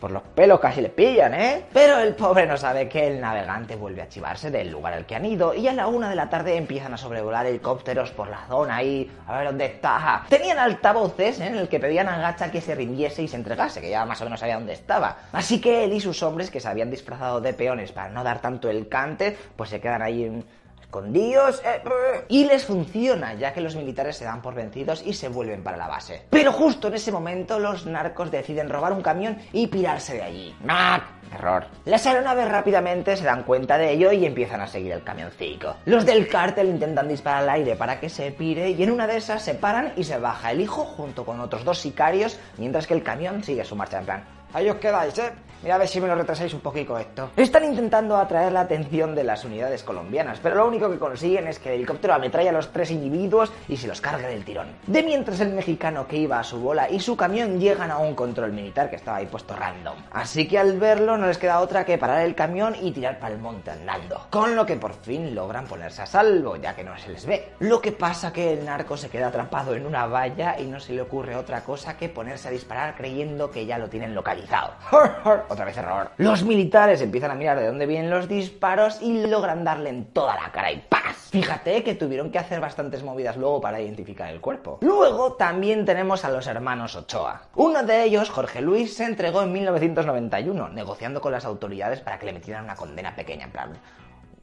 Por 0.00 0.10
los 0.10 0.22
pelos 0.34 0.60
casi 0.60 0.80
le 0.80 0.88
pillan, 0.88 1.34
¿eh? 1.34 1.64
Pero 1.72 1.98
el 1.98 2.14
pobre 2.14 2.46
no 2.46 2.56
sabe 2.56 2.88
que 2.88 3.06
el 3.06 3.20
navegante 3.20 3.76
vuelve 3.76 4.02
a 4.02 4.08
chivarse 4.08 4.50
del 4.50 4.70
lugar 4.70 4.94
al 4.94 5.06
que 5.06 5.14
han 5.14 5.24
ido 5.24 5.54
y 5.54 5.68
a 5.68 5.72
la 5.72 5.86
una 5.86 6.10
de 6.10 6.16
la 6.16 6.28
tarde 6.28 6.56
empiezan 6.56 6.92
a 6.94 6.96
sobrevolar 6.96 7.46
helicópteros 7.46 8.10
por 8.10 8.28
la 8.28 8.46
zona 8.48 8.76
ahí, 8.76 9.10
a 9.26 9.36
ver 9.36 9.46
dónde 9.46 9.66
está. 9.66 10.24
Tenían 10.28 10.58
altavoces 10.58 11.40
¿eh? 11.40 11.46
en 11.46 11.56
el 11.56 11.68
que 11.68 11.78
pedían 11.78 12.08
a 12.08 12.18
Gacha 12.18 12.50
que 12.50 12.60
se 12.60 12.74
rindiese 12.74 13.22
y 13.22 13.28
se 13.28 13.36
entregase, 13.36 13.80
que 13.80 13.90
ya 13.90 14.04
más 14.04 14.20
o 14.20 14.24
menos 14.24 14.40
sabía 14.40 14.56
dónde 14.56 14.72
estaba. 14.72 15.16
Así 15.32 15.60
que 15.60 15.84
él 15.84 15.92
y 15.92 16.00
sus 16.00 16.22
hombres 16.22 16.50
que 16.50 16.60
se 16.60 16.68
habían 16.70 16.90
disfrazado 16.90 17.40
de 17.40 17.52
peones 17.52 17.92
para 17.92 18.08
no 18.08 18.24
dar 18.24 18.40
tanto 18.40 18.68
el 18.70 18.88
cante, 18.88 19.36
pues 19.56 19.70
se 19.70 19.80
quedan 19.80 20.02
ahí 20.02 20.42
escondidos 20.90 21.62
eh, 21.64 21.82
y 22.28 22.44
les 22.46 22.64
funciona, 22.64 23.34
ya 23.34 23.52
que 23.52 23.60
los 23.60 23.76
militares 23.76 24.16
se 24.16 24.24
dan 24.24 24.42
por 24.42 24.54
vencidos 24.54 25.02
y 25.06 25.12
se 25.12 25.28
vuelven 25.28 25.62
para 25.62 25.76
la 25.76 25.86
base. 25.86 26.22
Pero 26.30 26.52
justo 26.52 26.88
en 26.88 26.94
ese 26.94 27.12
momento 27.12 27.60
los 27.60 27.86
narcos 27.86 28.32
deciden 28.32 28.68
robar 28.68 28.92
un 28.92 29.00
camión 29.00 29.38
y 29.52 29.68
pirarse 29.68 30.14
de 30.14 30.22
allí. 30.22 30.56
¡Mac! 30.64 31.04
Error. 31.32 31.66
Las 31.84 32.04
aeronaves 32.08 32.48
rápidamente 32.48 33.16
se 33.16 33.24
dan 33.24 33.44
cuenta 33.44 33.78
de 33.78 33.92
ello 33.92 34.10
y 34.10 34.26
empiezan 34.26 34.62
a 34.62 34.66
seguir 34.66 34.90
el 34.90 35.04
camioncico. 35.04 35.76
Los 35.84 36.04
del 36.04 36.26
cártel 36.26 36.68
intentan 36.68 37.06
disparar 37.06 37.44
al 37.44 37.50
aire 37.50 37.76
para 37.76 38.00
que 38.00 38.08
se 38.08 38.32
pire 38.32 38.70
y 38.70 38.82
en 38.82 38.90
una 38.90 39.06
de 39.06 39.16
esas 39.16 39.40
se 39.40 39.54
paran 39.54 39.92
y 39.96 40.02
se 40.02 40.18
baja 40.18 40.50
el 40.50 40.60
hijo 40.60 40.84
junto 40.84 41.24
con 41.24 41.40
otros 41.40 41.64
dos 41.64 41.78
sicarios 41.78 42.36
mientras 42.58 42.88
que 42.88 42.94
el 42.94 43.04
camión 43.04 43.44
sigue 43.44 43.64
su 43.64 43.76
marcha 43.76 44.00
en 44.00 44.06
plan. 44.06 44.24
Ahí 44.52 44.68
os 44.68 44.76
quedáis, 44.78 45.16
¿eh? 45.20 45.30
Mira 45.62 45.74
a 45.74 45.78
ver 45.78 45.88
si 45.88 46.00
me 46.00 46.08
lo 46.08 46.14
retrasáis 46.14 46.54
un 46.54 46.60
poquito 46.60 46.96
esto. 46.96 47.32
Están 47.36 47.64
intentando 47.64 48.16
atraer 48.16 48.50
la 48.50 48.62
atención 48.62 49.14
de 49.14 49.24
las 49.24 49.44
unidades 49.44 49.82
colombianas, 49.82 50.38
pero 50.42 50.54
lo 50.56 50.66
único 50.66 50.90
que 50.90 50.98
consiguen 50.98 51.46
es 51.48 51.58
que 51.58 51.68
el 51.68 51.74
helicóptero 51.74 52.14
ametralla 52.14 52.48
a 52.48 52.54
los 52.54 52.72
tres 52.72 52.90
individuos 52.90 53.52
y 53.68 53.76
se 53.76 53.86
los 53.86 54.00
cargue 54.00 54.26
del 54.26 54.42
tirón. 54.42 54.68
De 54.86 55.02
mientras 55.02 55.38
el 55.40 55.52
mexicano 55.52 56.08
que 56.08 56.16
iba 56.16 56.38
a 56.38 56.44
su 56.44 56.60
bola 56.60 56.88
y 56.88 56.98
su 57.00 57.14
camión 57.14 57.60
llegan 57.60 57.90
a 57.90 57.98
un 57.98 58.14
control 58.14 58.52
militar 58.52 58.88
que 58.88 58.96
estaba 58.96 59.18
ahí 59.18 59.26
puesto 59.26 59.54
random. 59.54 59.96
Así 60.12 60.48
que 60.48 60.58
al 60.58 60.78
verlo 60.78 61.18
no 61.18 61.26
les 61.26 61.36
queda 61.36 61.60
otra 61.60 61.84
que 61.84 61.98
parar 61.98 62.22
el 62.22 62.34
camión 62.34 62.74
y 62.80 62.92
tirar 62.92 63.18
para 63.18 63.34
el 63.34 63.40
monte 63.40 63.70
andando. 63.70 64.28
Con 64.30 64.56
lo 64.56 64.64
que 64.64 64.76
por 64.76 64.94
fin 64.94 65.34
logran 65.34 65.66
ponerse 65.66 66.00
a 66.00 66.06
salvo, 66.06 66.56
ya 66.56 66.74
que 66.74 66.84
no 66.84 66.96
se 66.96 67.10
les 67.10 67.26
ve. 67.26 67.52
Lo 67.58 67.82
que 67.82 67.92
pasa 67.92 68.32
que 68.32 68.54
el 68.54 68.64
narco 68.64 68.96
se 68.96 69.10
queda 69.10 69.26
atrapado 69.28 69.74
en 69.74 69.84
una 69.84 70.06
valla 70.06 70.58
y 70.58 70.64
no 70.64 70.80
se 70.80 70.94
le 70.94 71.02
ocurre 71.02 71.36
otra 71.36 71.64
cosa 71.64 71.98
que 71.98 72.08
ponerse 72.08 72.48
a 72.48 72.50
disparar 72.50 72.94
creyendo 72.96 73.50
que 73.50 73.66
ya 73.66 73.76
lo 73.76 73.90
tienen 73.90 74.14
localizado. 74.14 74.72
otra 75.50 75.64
vez 75.64 75.76
error. 75.76 76.10
Los 76.16 76.44
militares 76.44 77.02
empiezan 77.02 77.32
a 77.32 77.34
mirar 77.34 77.58
de 77.58 77.66
dónde 77.66 77.86
vienen 77.86 78.10
los 78.10 78.28
disparos 78.28 79.02
y 79.02 79.26
logran 79.26 79.64
darle 79.64 79.90
en 79.90 80.06
toda 80.06 80.36
la 80.36 80.50
cara 80.52 80.72
y 80.72 80.78
¡paz! 80.88 81.28
Fíjate 81.30 81.84
que 81.84 81.94
tuvieron 81.94 82.30
que 82.30 82.38
hacer 82.38 82.60
bastantes 82.60 83.02
movidas 83.02 83.36
luego 83.36 83.60
para 83.60 83.80
identificar 83.80 84.30
el 84.30 84.40
cuerpo. 84.40 84.78
Luego 84.80 85.34
también 85.34 85.84
tenemos 85.84 86.24
a 86.24 86.30
los 86.30 86.46
hermanos 86.46 86.96
Ochoa. 86.96 87.42
Uno 87.54 87.82
de 87.82 88.04
ellos, 88.04 88.30
Jorge 88.30 88.60
Luis, 88.60 88.94
se 88.94 89.04
entregó 89.04 89.42
en 89.42 89.52
1991, 89.52 90.70
negociando 90.70 91.20
con 91.20 91.32
las 91.32 91.44
autoridades 91.44 92.00
para 92.00 92.18
que 92.18 92.26
le 92.26 92.32
metieran 92.32 92.64
una 92.64 92.74
condena 92.74 93.14
pequeña, 93.14 93.44
en 93.44 93.52
plan, 93.52 93.78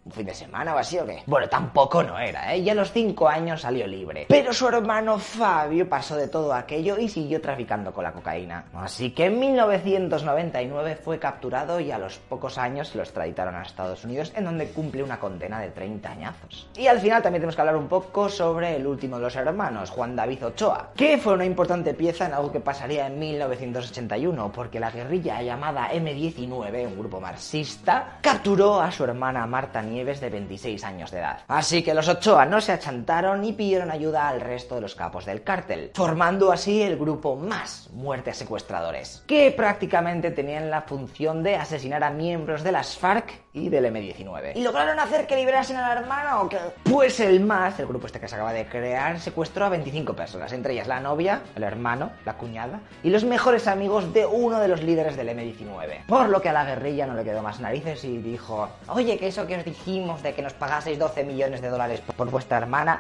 un 0.08 0.12
fin 0.14 0.26
de 0.26 0.34
semana 0.34 0.74
o 0.74 0.78
así 0.78 0.98
o 0.98 1.06
qué. 1.06 1.22
Bueno, 1.26 1.50
tampoco 1.50 2.02
no 2.02 2.18
era, 2.18 2.54
¿eh? 2.56 2.60
Y 2.60 2.70
a 2.70 2.74
los 2.74 2.94
5 2.94 3.28
años 3.28 3.62
salió 3.62 3.86
libre. 3.86 4.26
Pero 4.30 4.54
su 4.54 4.66
hermano 4.68 5.20
Fabio 5.20 5.90
pasó 5.90 6.16
de 6.16 6.30
todo 6.30 6.54
aquello 6.54 6.98
y 6.98 7.10
siguió 7.10 7.42
traficando 7.42 7.92
con 7.94 8.06
la 8.06 8.14
cocaína. 8.14 8.66
Así 8.74 9.12
que 9.12 9.26
en 9.26 9.38
1999 9.38 10.96
fue 11.04 11.20
capturado 11.20 11.82
y 11.82 11.92
a 11.92 11.98
los 11.98 12.20
pocos 12.20 12.58
años 12.58 12.96
lo 12.96 13.04
extraditaron 13.04 13.56
a 13.56 13.64
Estados 13.64 14.06
Unidos, 14.06 14.32
en 14.34 14.46
donde 14.46 14.70
cumple 14.70 15.04
una 15.04 15.20
condena 15.20 15.60
de 15.60 15.72
30 15.72 16.10
añazos. 16.10 16.70
Y 16.78 16.88
al 16.88 17.02
final 17.02 17.22
también 17.22 17.42
tenemos 17.42 17.56
que 17.56 17.62
hablar 17.62 17.76
un 17.76 17.90
poco 17.90 18.30
sobre 18.30 18.78
el 18.78 18.88
último 18.88 19.18
de 19.18 19.24
los 19.24 19.36
hermanos, 19.36 19.90
Juan 19.90 20.16
David 20.16 20.46
Ochoa, 20.46 20.92
que 20.96 21.18
fue 21.18 21.34
una 21.34 21.46
importante 21.46 21.94
pieza 21.94 22.28
en 22.28 22.34
algo 22.34 22.50
que 22.50 22.62
pasaría 22.62 23.08
en 23.08 23.20
1981, 23.20 24.52
porque 24.54 24.80
la 24.80 24.90
guerrilla 24.90 25.42
llamada 25.42 25.92
M19, 25.92 26.88
un 26.88 26.98
grupo 26.98 27.20
marxista, 27.20 28.20
capturó 28.22 28.80
a 28.80 28.90
su 28.90 29.04
hermana 29.04 29.46
Marta 29.46 29.82
Nieves 29.82 29.97
Nieves 29.98 30.22
de 30.22 30.30
26 30.30 30.84
años 30.84 31.10
de 31.10 31.18
edad. 31.18 31.40
Así 31.48 31.82
que 31.82 31.96
los 31.96 32.08
Ochoa 32.08 32.46
no 32.46 32.62
se 32.62 32.72
achantaron 32.72 33.44
y 33.44 33.54
pidieron 33.54 33.90
ayuda 33.90 34.28
al 34.30 34.42
resto 34.42 34.76
de 34.76 34.82
los 34.82 34.94
capos 34.94 35.26
del 35.26 35.42
cártel, 35.42 35.90
formando 35.96 36.52
así 36.52 36.84
el 36.84 36.98
grupo 36.98 37.36
Más 37.36 37.90
Muertes 37.94 38.38
Secuestradores, 38.38 39.24
que 39.26 39.50
prácticamente 39.50 40.30
tenían 40.30 40.70
la 40.70 40.84
función 40.84 41.42
de 41.42 41.56
asesinar 41.56 42.04
a 42.04 42.12
miembros 42.12 42.62
de 42.62 42.74
las 42.74 42.96
FARC 42.96 43.42
y 43.54 43.70
del 43.70 43.86
M19. 43.86 44.52
¿Y 44.54 44.62
lograron 44.62 45.00
hacer 45.00 45.26
que 45.26 45.36
liberasen 45.36 45.78
al 45.78 45.98
hermano 45.98 46.42
o 46.42 46.50
qué? 46.50 46.60
Pues 46.84 47.20
el 47.20 47.40
Más, 47.40 47.80
el 47.80 47.88
grupo 47.88 48.06
este 48.06 48.20
que 48.20 48.28
se 48.28 48.36
acaba 48.36 48.54
de 48.54 48.68
crear, 48.68 49.20
secuestró 49.20 49.66
a 49.66 49.70
25 49.70 50.16
personas, 50.16 50.54
entre 50.54 50.74
ellas 50.74 50.86
la 50.86 51.00
novia, 51.00 51.42
el 51.56 51.64
hermano, 51.64 52.12
la 52.24 52.38
cuñada 52.38 52.82
y 53.02 53.10
los 53.10 53.24
mejores 53.24 53.68
amigos 53.68 54.14
de 54.14 54.28
uno 54.28 54.60
de 54.60 54.68
los 54.68 54.84
líderes 54.84 55.18
del 55.18 55.30
M19. 55.30 56.06
Por 56.06 56.30
lo 56.30 56.40
que 56.40 56.50
a 56.50 56.54
la 56.54 56.66
guerrilla 56.66 57.08
no 57.08 57.16
le 57.16 57.24
quedó 57.24 57.42
más 57.42 57.60
narices 57.60 58.04
y 58.04 58.20
dijo, 58.20 58.70
oye, 58.90 59.18
que 59.18 59.30
eso 59.30 59.48
que 59.48 59.58
os 59.58 59.66
dije 59.66 59.87
de 59.88 60.34
que 60.34 60.42
nos 60.42 60.54
pagaseis 60.54 61.00
12 61.00 61.24
millones 61.24 61.62
de 61.62 61.70
dólares 61.70 62.02
por 62.02 62.30
vuestra 62.30 62.58
hermana, 62.58 63.00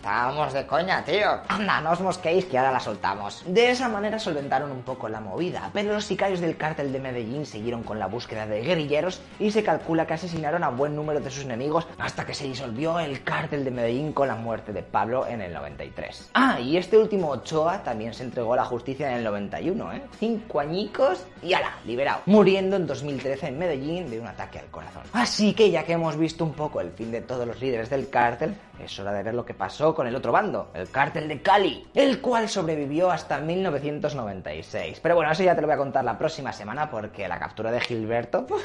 Estábamos 0.00 0.54
de 0.54 0.66
coña, 0.66 1.04
tío. 1.04 1.28
Anda, 1.48 1.82
no 1.82 1.90
os 1.90 2.00
mosquéis 2.00 2.46
que 2.46 2.56
ahora 2.56 2.72
la 2.72 2.80
soltamos. 2.80 3.44
De 3.44 3.70
esa 3.70 3.86
manera 3.86 4.18
solventaron 4.18 4.72
un 4.72 4.80
poco 4.80 5.10
la 5.10 5.20
movida, 5.20 5.68
pero 5.74 5.92
los 5.92 6.06
sicarios 6.06 6.40
del 6.40 6.56
cártel 6.56 6.90
de 6.90 7.00
Medellín 7.00 7.44
siguieron 7.44 7.82
con 7.82 7.98
la 7.98 8.06
búsqueda 8.06 8.46
de 8.46 8.62
guerrilleros 8.62 9.20
y 9.38 9.50
se 9.50 9.62
calcula 9.62 10.06
que 10.06 10.14
asesinaron 10.14 10.64
a 10.64 10.70
buen 10.70 10.96
número 10.96 11.20
de 11.20 11.30
sus 11.30 11.44
enemigos 11.44 11.86
hasta 11.98 12.24
que 12.24 12.32
se 12.32 12.46
disolvió 12.46 12.98
el 12.98 13.22
cártel 13.24 13.62
de 13.62 13.72
Medellín 13.72 14.14
con 14.14 14.28
la 14.28 14.36
muerte 14.36 14.72
de 14.72 14.82
Pablo 14.82 15.26
en 15.26 15.42
el 15.42 15.52
93. 15.52 16.30
Ah, 16.32 16.58
y 16.58 16.78
este 16.78 16.96
último 16.96 17.28
Ochoa 17.28 17.82
también 17.82 18.14
se 18.14 18.22
entregó 18.22 18.54
a 18.54 18.56
la 18.56 18.64
justicia 18.64 19.10
en 19.10 19.18
el 19.18 19.24
91, 19.24 19.92
¿eh? 19.92 20.02
Cinco 20.18 20.60
añicos 20.60 21.26
y 21.42 21.52
ala, 21.52 21.74
liberado. 21.84 22.22
Muriendo 22.24 22.76
en 22.76 22.86
2013 22.86 23.48
en 23.48 23.58
Medellín 23.58 24.08
de 24.08 24.18
un 24.18 24.28
ataque 24.28 24.60
al 24.60 24.66
corazón. 24.70 25.02
Así 25.12 25.52
que 25.52 25.70
ya 25.70 25.84
que 25.84 25.92
hemos 25.92 26.16
visto 26.16 26.42
un 26.42 26.54
poco 26.54 26.80
el 26.80 26.90
fin 26.90 27.12
de 27.12 27.20
todos 27.20 27.46
los 27.46 27.60
líderes 27.60 27.90
del 27.90 28.08
cártel, 28.08 28.56
es 28.84 28.98
hora 28.98 29.12
de 29.12 29.22
ver 29.22 29.34
lo 29.34 29.44
que 29.44 29.54
pasó 29.54 29.94
con 29.94 30.06
el 30.06 30.14
otro 30.14 30.32
bando, 30.32 30.70
el 30.74 30.90
cártel 30.90 31.28
de 31.28 31.42
Cali, 31.42 31.86
el 31.94 32.20
cual 32.20 32.48
sobrevivió 32.48 33.10
hasta 33.10 33.38
1996. 33.38 35.00
Pero 35.00 35.14
bueno, 35.14 35.30
eso 35.30 35.42
ya 35.42 35.54
te 35.54 35.60
lo 35.60 35.66
voy 35.66 35.74
a 35.74 35.78
contar 35.78 36.04
la 36.04 36.18
próxima 36.18 36.52
semana 36.52 36.90
porque 36.90 37.28
la 37.28 37.38
captura 37.38 37.70
de 37.70 37.80
Gilberto... 37.80 38.46
fue 38.46 38.60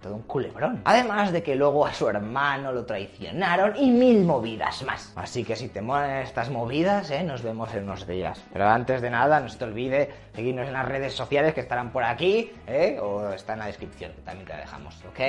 todo 0.00 0.14
un 0.14 0.22
culebrón. 0.22 0.80
Además 0.84 1.32
de 1.32 1.42
que 1.42 1.54
luego 1.54 1.86
a 1.86 1.92
su 1.92 2.08
hermano 2.08 2.72
lo 2.72 2.86
traicionaron 2.86 3.76
y 3.76 3.90
mil 3.90 4.24
movidas 4.24 4.82
más. 4.82 5.12
Así 5.16 5.44
que 5.44 5.56
si 5.56 5.68
te 5.68 5.82
molan 5.82 6.22
estas 6.22 6.50
movidas, 6.50 7.10
¿eh? 7.10 7.22
nos 7.22 7.42
vemos 7.42 7.74
en 7.74 7.84
unos 7.84 8.06
días. 8.06 8.42
Pero 8.52 8.68
antes 8.68 9.02
de 9.02 9.10
nada, 9.10 9.40
no 9.40 9.48
se 9.48 9.58
te 9.58 9.64
olvide 9.64 10.10
seguirnos 10.34 10.66
en 10.66 10.72
las 10.72 10.86
redes 10.86 11.14
sociales 11.14 11.54
que 11.54 11.60
estarán 11.60 11.90
por 11.90 12.04
aquí, 12.04 12.52
¿eh? 12.66 12.98
o 13.00 13.28
está 13.30 13.52
en 13.52 13.58
la 13.60 13.66
descripción, 13.66 14.12
que 14.12 14.22
también 14.22 14.46
te 14.46 14.54
la 14.54 14.60
dejamos, 14.60 14.96
¿ok? 15.04 15.20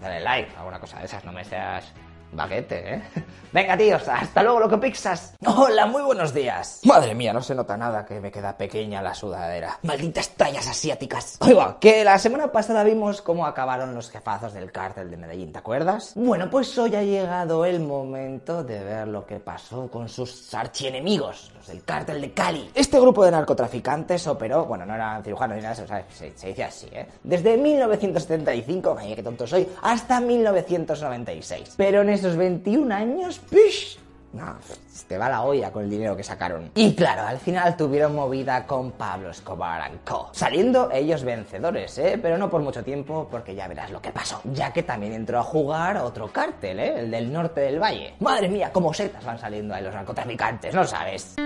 Dale 0.00 0.20
like, 0.20 0.56
alguna 0.56 0.80
cosa 0.80 0.98
de 0.98 1.04
esas, 1.04 1.24
no 1.24 1.32
me 1.32 1.44
seas 1.44 1.92
baguete, 2.34 2.94
¿eh? 2.94 3.02
Venga, 3.52 3.76
tíos, 3.76 4.08
hasta 4.08 4.42
luego, 4.42 4.60
loco 4.60 4.80
pixas. 4.80 5.36
Hola, 5.46 5.86
muy 5.86 6.02
buenos 6.02 6.34
días. 6.34 6.80
Madre 6.84 7.14
mía, 7.14 7.32
no 7.32 7.40
se 7.40 7.54
nota 7.54 7.76
nada 7.76 8.04
que 8.04 8.20
me 8.20 8.32
queda 8.32 8.56
pequeña 8.56 9.00
la 9.00 9.14
sudadera. 9.14 9.78
Malditas 9.82 10.30
tallas 10.30 10.66
asiáticas. 10.66 11.38
Oiga, 11.40 11.78
que 11.78 12.02
la 12.02 12.18
semana 12.18 12.50
pasada 12.50 12.82
vimos 12.82 13.22
cómo 13.22 13.46
acabaron 13.46 13.94
los 13.94 14.10
jefazos 14.10 14.52
del 14.54 14.72
cártel 14.72 15.10
de 15.10 15.16
Medellín, 15.16 15.52
¿te 15.52 15.58
acuerdas? 15.58 16.12
Bueno, 16.16 16.50
pues 16.50 16.76
hoy 16.78 16.96
ha 16.96 17.02
llegado 17.02 17.64
el 17.64 17.78
momento 17.78 18.64
de 18.64 18.82
ver 18.82 19.06
lo 19.06 19.24
que 19.24 19.38
pasó 19.38 19.88
con 19.88 20.08
sus 20.08 20.52
archienemigos, 20.52 21.52
los 21.64 21.68
del 21.68 21.82
cártel 21.84 22.20
de 22.20 22.32
Cali. 22.32 22.70
Este 22.74 23.00
grupo 23.00 23.24
de 23.24 23.30
narcotraficantes 23.30 24.26
operó, 24.26 24.66
bueno, 24.66 24.84
no 24.84 24.94
eran 24.94 25.22
cirujanos 25.22 25.56
ni 25.56 25.62
nada, 25.62 25.82
o 25.82 25.86
sea, 25.86 26.04
se, 26.10 26.36
se 26.36 26.48
dice 26.48 26.64
así, 26.64 26.88
¿eh? 26.92 27.06
Desde 27.22 27.56
1975, 27.56 28.94
vaya 28.94 29.16
qué 29.16 29.22
tonto 29.22 29.46
soy, 29.46 29.66
hasta 29.82 30.20
1996. 30.20 31.74
Pero 31.76 32.02
en 32.02 32.10
esos 32.10 32.36
21 32.36 32.94
años, 32.94 33.40
¡pish! 33.50 33.98
No, 34.34 34.56
te 35.06 35.16
va 35.16 35.28
la 35.28 35.42
olla 35.42 35.70
con 35.70 35.84
el 35.84 35.90
dinero 35.90 36.16
que 36.16 36.24
sacaron. 36.24 36.72
Y 36.74 36.94
claro, 36.96 37.22
al 37.22 37.38
final 37.38 37.76
tuvieron 37.76 38.16
movida 38.16 38.66
con 38.66 38.90
Pablo 38.90 39.30
Escobar 39.30 39.88
Co. 40.04 40.30
Saliendo 40.32 40.90
ellos 40.90 41.22
vencedores, 41.22 41.96
¿eh? 41.98 42.18
Pero 42.20 42.36
no 42.36 42.50
por 42.50 42.60
mucho 42.60 42.82
tiempo, 42.82 43.28
porque 43.30 43.54
ya 43.54 43.68
verás 43.68 43.92
lo 43.92 44.02
que 44.02 44.10
pasó. 44.10 44.40
Ya 44.52 44.72
que 44.72 44.82
también 44.82 45.12
entró 45.12 45.38
a 45.38 45.44
jugar 45.44 45.98
otro 45.98 46.32
cártel, 46.32 46.80
¿eh? 46.80 46.98
El 46.98 47.12
del 47.12 47.32
norte 47.32 47.60
del 47.60 47.80
valle. 47.80 48.14
Madre 48.18 48.48
mía, 48.48 48.72
como 48.72 48.92
setas 48.92 49.24
van 49.24 49.38
saliendo 49.38 49.72
ahí 49.72 49.84
los 49.84 49.94
narcotraficantes, 49.94 50.74
¿no 50.74 50.84
sabes? 50.84 51.36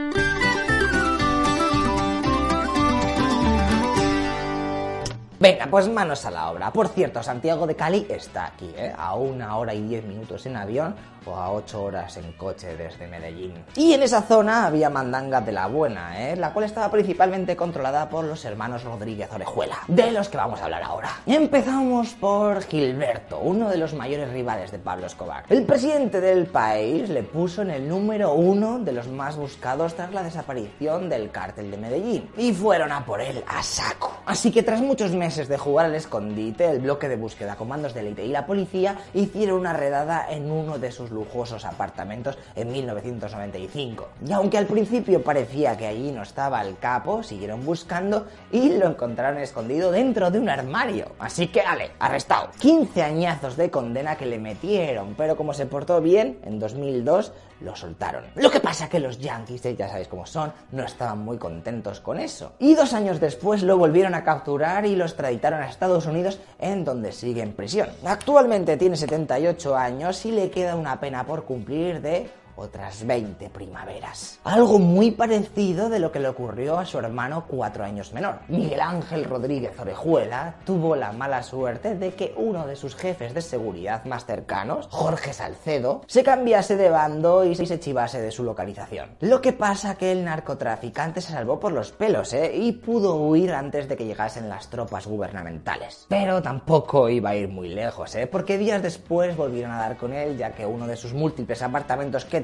Venga, 5.40 5.68
pues 5.70 5.88
manos 5.88 6.24
a 6.26 6.32
la 6.32 6.50
obra. 6.50 6.72
Por 6.72 6.88
cierto, 6.88 7.22
Santiago 7.22 7.64
de 7.66 7.76
Cali 7.76 8.06
está 8.08 8.46
aquí, 8.46 8.72
¿eh? 8.76 8.92
A 8.96 9.14
una 9.14 9.56
hora 9.56 9.72
y 9.72 9.82
diez 9.82 10.04
minutos 10.04 10.44
en 10.46 10.56
avión 10.56 10.96
o 11.24 11.36
a 11.36 11.52
ocho 11.52 11.84
horas 11.84 12.16
en 12.16 12.32
coche 12.32 12.76
desde 12.76 13.06
Medellín. 13.06 13.52
Y 13.76 13.92
en 13.92 14.02
esa 14.02 14.22
zona 14.22 14.66
había 14.66 14.90
mandanga 14.90 15.40
de 15.40 15.52
la 15.52 15.68
buena, 15.68 16.20
¿eh? 16.20 16.34
La 16.34 16.52
cual 16.52 16.64
estaba 16.64 16.90
principalmente 16.90 17.54
controlada 17.54 18.08
por 18.08 18.24
los 18.24 18.44
hermanos 18.44 18.82
Rodríguez 18.82 19.30
Orejuela, 19.32 19.78
de 19.86 20.10
los 20.10 20.28
que 20.28 20.38
vamos 20.38 20.60
a 20.60 20.64
hablar 20.64 20.82
ahora. 20.82 21.10
Empezamos 21.24 22.14
por 22.14 22.62
Gilberto, 22.62 23.38
uno 23.38 23.68
de 23.68 23.78
los 23.78 23.94
mayores 23.94 24.30
rivales 24.32 24.72
de 24.72 24.80
Pablo 24.80 25.06
Escobar. 25.06 25.44
El 25.48 25.64
presidente 25.64 26.20
del 26.20 26.46
país 26.46 27.08
le 27.08 27.22
puso 27.22 27.62
en 27.62 27.70
el 27.70 27.88
número 27.88 28.32
uno 28.32 28.80
de 28.80 28.92
los 28.92 29.06
más 29.06 29.36
buscados 29.36 29.94
tras 29.94 30.12
la 30.12 30.24
desaparición 30.24 31.08
del 31.08 31.30
cártel 31.30 31.70
de 31.70 31.76
Medellín. 31.76 32.30
Y 32.36 32.52
fueron 32.52 32.90
a 32.90 33.04
por 33.04 33.20
él 33.20 33.44
a 33.46 33.62
saco. 33.62 34.17
Así 34.28 34.50
que 34.50 34.62
tras 34.62 34.82
muchos 34.82 35.12
meses 35.12 35.48
de 35.48 35.56
jugar 35.56 35.86
al 35.86 35.94
escondite, 35.94 36.70
el 36.70 36.80
bloque 36.80 37.08
de 37.08 37.16
búsqueda, 37.16 37.56
comandos 37.56 37.94
de 37.94 38.00
élite 38.00 38.26
y 38.26 38.28
la 38.28 38.44
policía 38.44 38.98
hicieron 39.14 39.60
una 39.60 39.72
redada 39.72 40.26
en 40.30 40.50
uno 40.50 40.78
de 40.78 40.92
sus 40.92 41.10
lujosos 41.10 41.64
apartamentos 41.64 42.36
en 42.54 42.70
1995. 42.70 44.06
Y 44.26 44.32
aunque 44.32 44.58
al 44.58 44.66
principio 44.66 45.22
parecía 45.22 45.78
que 45.78 45.86
allí 45.86 46.12
no 46.12 46.20
estaba 46.20 46.60
el 46.60 46.76
capo, 46.76 47.22
siguieron 47.22 47.64
buscando 47.64 48.26
y 48.52 48.76
lo 48.76 48.88
encontraron 48.88 49.40
escondido 49.40 49.90
dentro 49.90 50.30
de 50.30 50.40
un 50.40 50.50
armario. 50.50 51.12
Así 51.18 51.46
que, 51.46 51.62
ale, 51.62 51.92
arrestado. 51.98 52.50
15 52.60 53.02
añazos 53.02 53.56
de 53.56 53.70
condena 53.70 54.16
que 54.16 54.26
le 54.26 54.38
metieron, 54.38 55.14
pero 55.16 55.38
como 55.38 55.54
se 55.54 55.64
portó 55.64 56.02
bien, 56.02 56.38
en 56.44 56.58
2002 56.58 57.32
lo 57.60 57.74
soltaron. 57.74 58.24
Lo 58.36 58.50
que 58.50 58.60
pasa 58.60 58.88
que 58.88 59.00
los 59.00 59.18
yankees, 59.18 59.64
eh, 59.66 59.76
ya 59.76 59.88
sabéis 59.88 60.08
cómo 60.08 60.26
son, 60.26 60.52
no 60.72 60.84
estaban 60.84 61.18
muy 61.18 61.38
contentos 61.38 62.00
con 62.00 62.18
eso. 62.18 62.52
Y 62.58 62.74
dos 62.74 62.92
años 62.92 63.20
después 63.20 63.62
lo 63.62 63.76
volvieron 63.76 64.14
a 64.14 64.24
capturar 64.24 64.86
y 64.86 64.96
lo 64.96 65.04
extraditaron 65.04 65.60
a 65.60 65.68
Estados 65.68 66.06
Unidos, 66.06 66.40
en 66.58 66.84
donde 66.84 67.12
sigue 67.12 67.42
en 67.42 67.52
prisión. 67.52 67.88
Actualmente 68.04 68.76
tiene 68.76 68.96
78 68.96 69.76
años 69.76 70.24
y 70.24 70.32
le 70.32 70.50
queda 70.50 70.76
una 70.76 71.00
pena 71.00 71.24
por 71.24 71.44
cumplir 71.44 72.00
de 72.00 72.30
otras 72.58 73.06
20 73.06 73.48
primaveras. 73.50 74.40
Algo 74.44 74.78
muy 74.78 75.12
parecido 75.12 75.88
de 75.88 75.98
lo 75.98 76.12
que 76.12 76.20
le 76.20 76.28
ocurrió 76.28 76.78
a 76.78 76.86
su 76.86 76.98
hermano 76.98 77.44
cuatro 77.46 77.84
años 77.84 78.12
menor. 78.12 78.40
Miguel 78.48 78.80
Ángel 78.80 79.24
Rodríguez 79.24 79.78
Orejuela 79.78 80.56
tuvo 80.64 80.96
la 80.96 81.12
mala 81.12 81.42
suerte 81.42 81.94
de 81.94 82.14
que 82.14 82.34
uno 82.36 82.66
de 82.66 82.76
sus 82.76 82.96
jefes 82.96 83.34
de 83.34 83.42
seguridad 83.42 84.04
más 84.04 84.26
cercanos, 84.26 84.88
Jorge 84.90 85.32
Salcedo, 85.32 86.02
se 86.06 86.24
cambiase 86.24 86.76
de 86.76 86.90
bando 86.90 87.44
y 87.44 87.54
se 87.54 87.80
chivase 87.80 88.20
de 88.20 88.30
su 88.30 88.44
localización. 88.44 89.10
Lo 89.20 89.40
que 89.40 89.52
pasa 89.52 89.96
que 89.96 90.12
el 90.12 90.24
narcotraficante 90.24 91.20
se 91.20 91.32
salvó 91.32 91.60
por 91.60 91.72
los 91.72 91.92
pelos, 91.92 92.32
¿eh? 92.32 92.52
Y 92.54 92.72
pudo 92.72 93.16
huir 93.16 93.52
antes 93.52 93.88
de 93.88 93.96
que 93.96 94.06
llegasen 94.06 94.48
las 94.48 94.68
tropas 94.68 95.06
gubernamentales. 95.06 96.06
Pero 96.08 96.42
tampoco 96.42 97.08
iba 97.08 97.30
a 97.30 97.36
ir 97.36 97.48
muy 97.48 97.68
lejos, 97.68 98.14
¿eh? 98.14 98.26
Porque 98.26 98.58
días 98.58 98.82
después 98.82 99.36
volvieron 99.36 99.72
a 99.72 99.78
dar 99.78 99.96
con 99.96 100.12
él, 100.12 100.36
ya 100.36 100.52
que 100.52 100.66
uno 100.66 100.86
de 100.86 100.96
sus 100.96 101.12
múltiples 101.12 101.62
apartamentos 101.62 102.24
que 102.24 102.40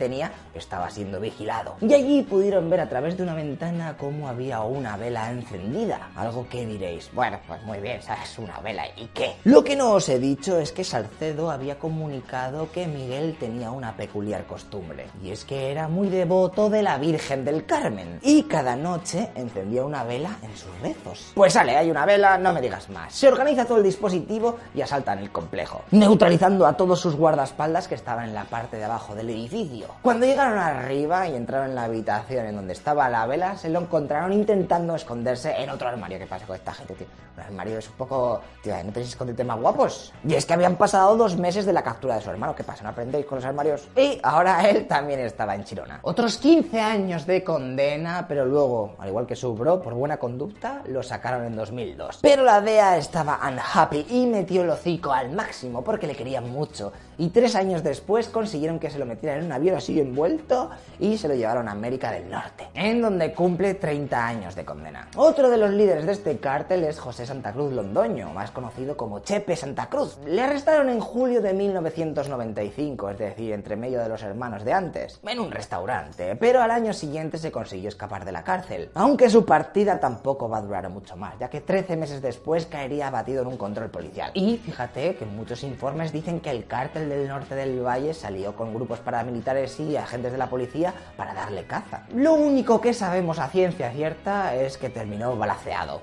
estaba 0.54 0.90
siendo 0.90 1.20
vigilado. 1.20 1.76
Y 1.80 1.92
allí 1.94 2.22
pudieron 2.22 2.70
ver 2.70 2.80
a 2.80 2.88
través 2.88 3.16
de 3.16 3.22
una 3.22 3.34
ventana 3.34 3.96
cómo 3.96 4.28
había 4.28 4.60
una 4.60 4.96
vela 4.96 5.30
encendida. 5.30 6.10
Algo 6.16 6.48
que 6.48 6.66
diréis, 6.66 7.10
bueno, 7.12 7.38
pues 7.46 7.62
muy 7.62 7.78
bien, 7.78 8.02
¿sabes? 8.02 8.38
Una 8.38 8.60
vela, 8.60 8.84
¿y 8.96 9.06
qué? 9.14 9.36
Lo 9.44 9.64
que 9.64 9.76
no 9.76 9.92
os 9.92 10.08
he 10.08 10.18
dicho 10.18 10.58
es 10.58 10.72
que 10.72 10.84
Salcedo 10.84 11.50
había 11.50 11.78
comunicado 11.78 12.70
que 12.70 12.86
Miguel 12.86 13.36
tenía 13.38 13.70
una 13.70 13.96
peculiar 13.96 14.44
costumbre. 14.46 15.06
Y 15.22 15.30
es 15.30 15.44
que 15.44 15.70
era 15.70 15.88
muy 15.88 16.08
devoto 16.08 16.70
de 16.70 16.82
la 16.82 16.98
Virgen 16.98 17.44
del 17.44 17.66
Carmen. 17.66 18.20
Y 18.22 18.44
cada 18.44 18.76
noche 18.76 19.30
encendía 19.34 19.84
una 19.84 20.04
vela 20.04 20.36
en 20.42 20.56
sus 20.56 20.70
rezos. 20.80 21.32
Pues 21.34 21.52
sale, 21.52 21.76
hay 21.76 21.90
una 21.90 22.06
vela, 22.06 22.38
no 22.38 22.52
me 22.52 22.60
digas 22.60 22.88
más. 22.90 23.14
Se 23.14 23.28
organiza 23.28 23.64
todo 23.64 23.78
el 23.78 23.84
dispositivo 23.84 24.58
y 24.74 24.80
asaltan 24.80 25.18
el 25.18 25.30
complejo, 25.30 25.82
neutralizando 25.90 26.66
a 26.66 26.76
todos 26.76 27.00
sus 27.00 27.16
guardaespaldas 27.16 27.88
que 27.88 27.94
estaban 27.94 28.28
en 28.28 28.34
la 28.34 28.44
parte 28.44 28.76
de 28.76 28.84
abajo 28.84 29.14
del 29.14 29.30
edificio. 29.30 29.88
Cuando 30.02 30.26
llegaron 30.26 30.58
arriba 30.58 31.26
y 31.28 31.34
entraron 31.34 31.70
en 31.70 31.74
la 31.74 31.84
habitación 31.84 32.46
en 32.46 32.56
donde 32.56 32.74
estaba 32.74 33.08
la 33.08 33.26
vela, 33.26 33.56
se 33.56 33.70
lo 33.70 33.80
encontraron 33.80 34.32
intentando 34.32 34.94
esconderse 34.94 35.54
en 35.56 35.70
otro 35.70 35.88
armario. 35.88 36.18
¿Qué 36.18 36.26
pasa 36.26 36.46
con 36.46 36.56
esta 36.56 36.72
gente, 36.74 36.94
tío? 36.94 37.06
Un 37.36 37.42
armario 37.42 37.78
es 37.78 37.88
un 37.88 37.94
poco... 37.96 38.40
Tío, 38.62 38.74
¿no 38.84 38.92
tenéis 38.92 39.08
esconderte 39.08 39.44
más 39.44 39.58
guapos? 39.58 40.12
Y 40.26 40.34
es 40.34 40.46
que 40.46 40.52
habían 40.52 40.76
pasado 40.76 41.16
dos 41.16 41.36
meses 41.36 41.66
de 41.66 41.72
la 41.72 41.82
captura 41.82 42.16
de 42.16 42.20
su 42.22 42.30
hermano. 42.30 42.54
¿Qué 42.54 42.62
pasa? 42.64 42.84
¿No 42.84 42.90
aprendéis 42.90 43.26
con 43.26 43.36
los 43.36 43.44
armarios? 43.44 43.88
Y 43.96 44.20
ahora 44.22 44.68
él 44.68 44.86
también 44.86 45.20
estaba 45.20 45.54
en 45.54 45.64
Chirona. 45.64 46.00
Otros 46.02 46.36
15 46.36 46.80
años 46.80 47.26
de 47.26 47.42
condena, 47.42 48.26
pero 48.28 48.44
luego, 48.44 48.94
al 48.98 49.08
igual 49.08 49.26
que 49.26 49.34
su 49.34 49.54
bro, 49.54 49.80
por 49.82 49.94
buena 49.94 50.18
conducta, 50.18 50.82
lo 50.86 51.02
sacaron 51.02 51.44
en 51.44 51.56
2002. 51.56 52.18
Pero 52.22 52.44
la 52.44 52.60
DEA 52.60 52.98
estaba 52.98 53.40
unhappy 53.42 54.06
y 54.10 54.26
metió 54.26 54.62
el 54.62 54.70
hocico 54.70 55.12
al 55.12 55.30
máximo 55.30 55.82
porque 55.82 56.06
le 56.06 56.14
querían 56.14 56.50
mucho. 56.50 56.92
Y 57.18 57.28
tres 57.28 57.54
años 57.54 57.82
después 57.82 58.28
consiguieron 58.28 58.78
que 58.78 58.90
se 58.90 58.98
lo 58.98 59.06
metieran 59.06 59.40
en 59.40 59.46
un 59.46 59.52
avión 59.52 59.76
así 59.76 59.98
envuelto 60.00 60.70
y 60.98 61.18
se 61.18 61.28
lo 61.28 61.34
llevaron 61.34 61.68
a 61.68 61.72
América 61.72 62.10
del 62.10 62.28
Norte, 62.28 62.68
en 62.74 63.00
donde 63.00 63.32
cumple 63.32 63.74
30 63.74 64.26
años 64.26 64.54
de 64.54 64.64
condena. 64.64 65.08
Otro 65.16 65.50
de 65.50 65.56
los 65.56 65.70
líderes 65.70 66.06
de 66.06 66.12
este 66.12 66.38
cártel 66.38 66.84
es 66.84 66.98
José 66.98 67.26
Santa 67.26 67.52
Cruz 67.52 67.72
Londoño, 67.72 68.32
más 68.32 68.50
conocido 68.50 68.96
como 68.96 69.20
Chepe 69.20 69.56
Santa 69.56 69.88
Cruz. 69.88 70.18
Le 70.26 70.42
arrestaron 70.42 70.88
en 70.88 71.00
julio 71.00 71.40
de 71.40 71.52
1995, 71.52 73.10
es 73.10 73.18
decir, 73.18 73.52
entre 73.52 73.76
medio 73.76 74.00
de 74.00 74.08
los 74.08 74.22
hermanos 74.22 74.64
de 74.64 74.72
antes, 74.72 75.20
en 75.24 75.40
un 75.40 75.50
restaurante, 75.50 76.36
pero 76.36 76.62
al 76.62 76.70
año 76.70 76.92
siguiente 76.92 77.38
se 77.38 77.52
consiguió 77.52 77.88
escapar 77.88 78.24
de 78.24 78.32
la 78.32 78.44
cárcel. 78.44 78.90
Aunque 78.94 79.30
su 79.30 79.44
partida 79.44 80.00
tampoco 80.00 80.48
va 80.48 80.58
a 80.58 80.62
durar 80.62 80.88
mucho 80.88 81.16
más, 81.16 81.38
ya 81.38 81.48
que 81.48 81.60
13 81.60 81.96
meses 81.96 82.22
después 82.22 82.66
caería 82.66 83.08
abatido 83.08 83.42
en 83.42 83.48
un 83.48 83.56
control 83.56 83.90
policial. 83.90 84.30
Y 84.34 84.56
fíjate 84.58 85.16
que 85.16 85.26
muchos 85.26 85.62
informes 85.62 86.12
dicen 86.12 86.40
que 86.40 86.50
el 86.50 86.66
cártel 86.66 87.03
del 87.08 87.28
norte 87.28 87.54
del 87.54 87.84
valle 87.84 88.14
salió 88.14 88.54
con 88.54 88.74
grupos 88.74 89.00
paramilitares 89.00 89.78
y 89.80 89.96
agentes 89.96 90.32
de 90.32 90.38
la 90.38 90.48
policía 90.48 90.94
para 91.16 91.34
darle 91.34 91.64
caza. 91.64 92.02
Lo 92.14 92.34
único 92.34 92.80
que 92.80 92.94
sabemos 92.94 93.38
a 93.38 93.48
ciencia 93.48 93.90
cierta 93.92 94.54
es 94.54 94.78
que 94.78 94.90
terminó 94.90 95.36
balaceado. 95.36 96.02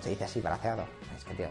Se 0.00 0.10
dice 0.10 0.24
así, 0.24 0.40
balaceado. 0.40 0.84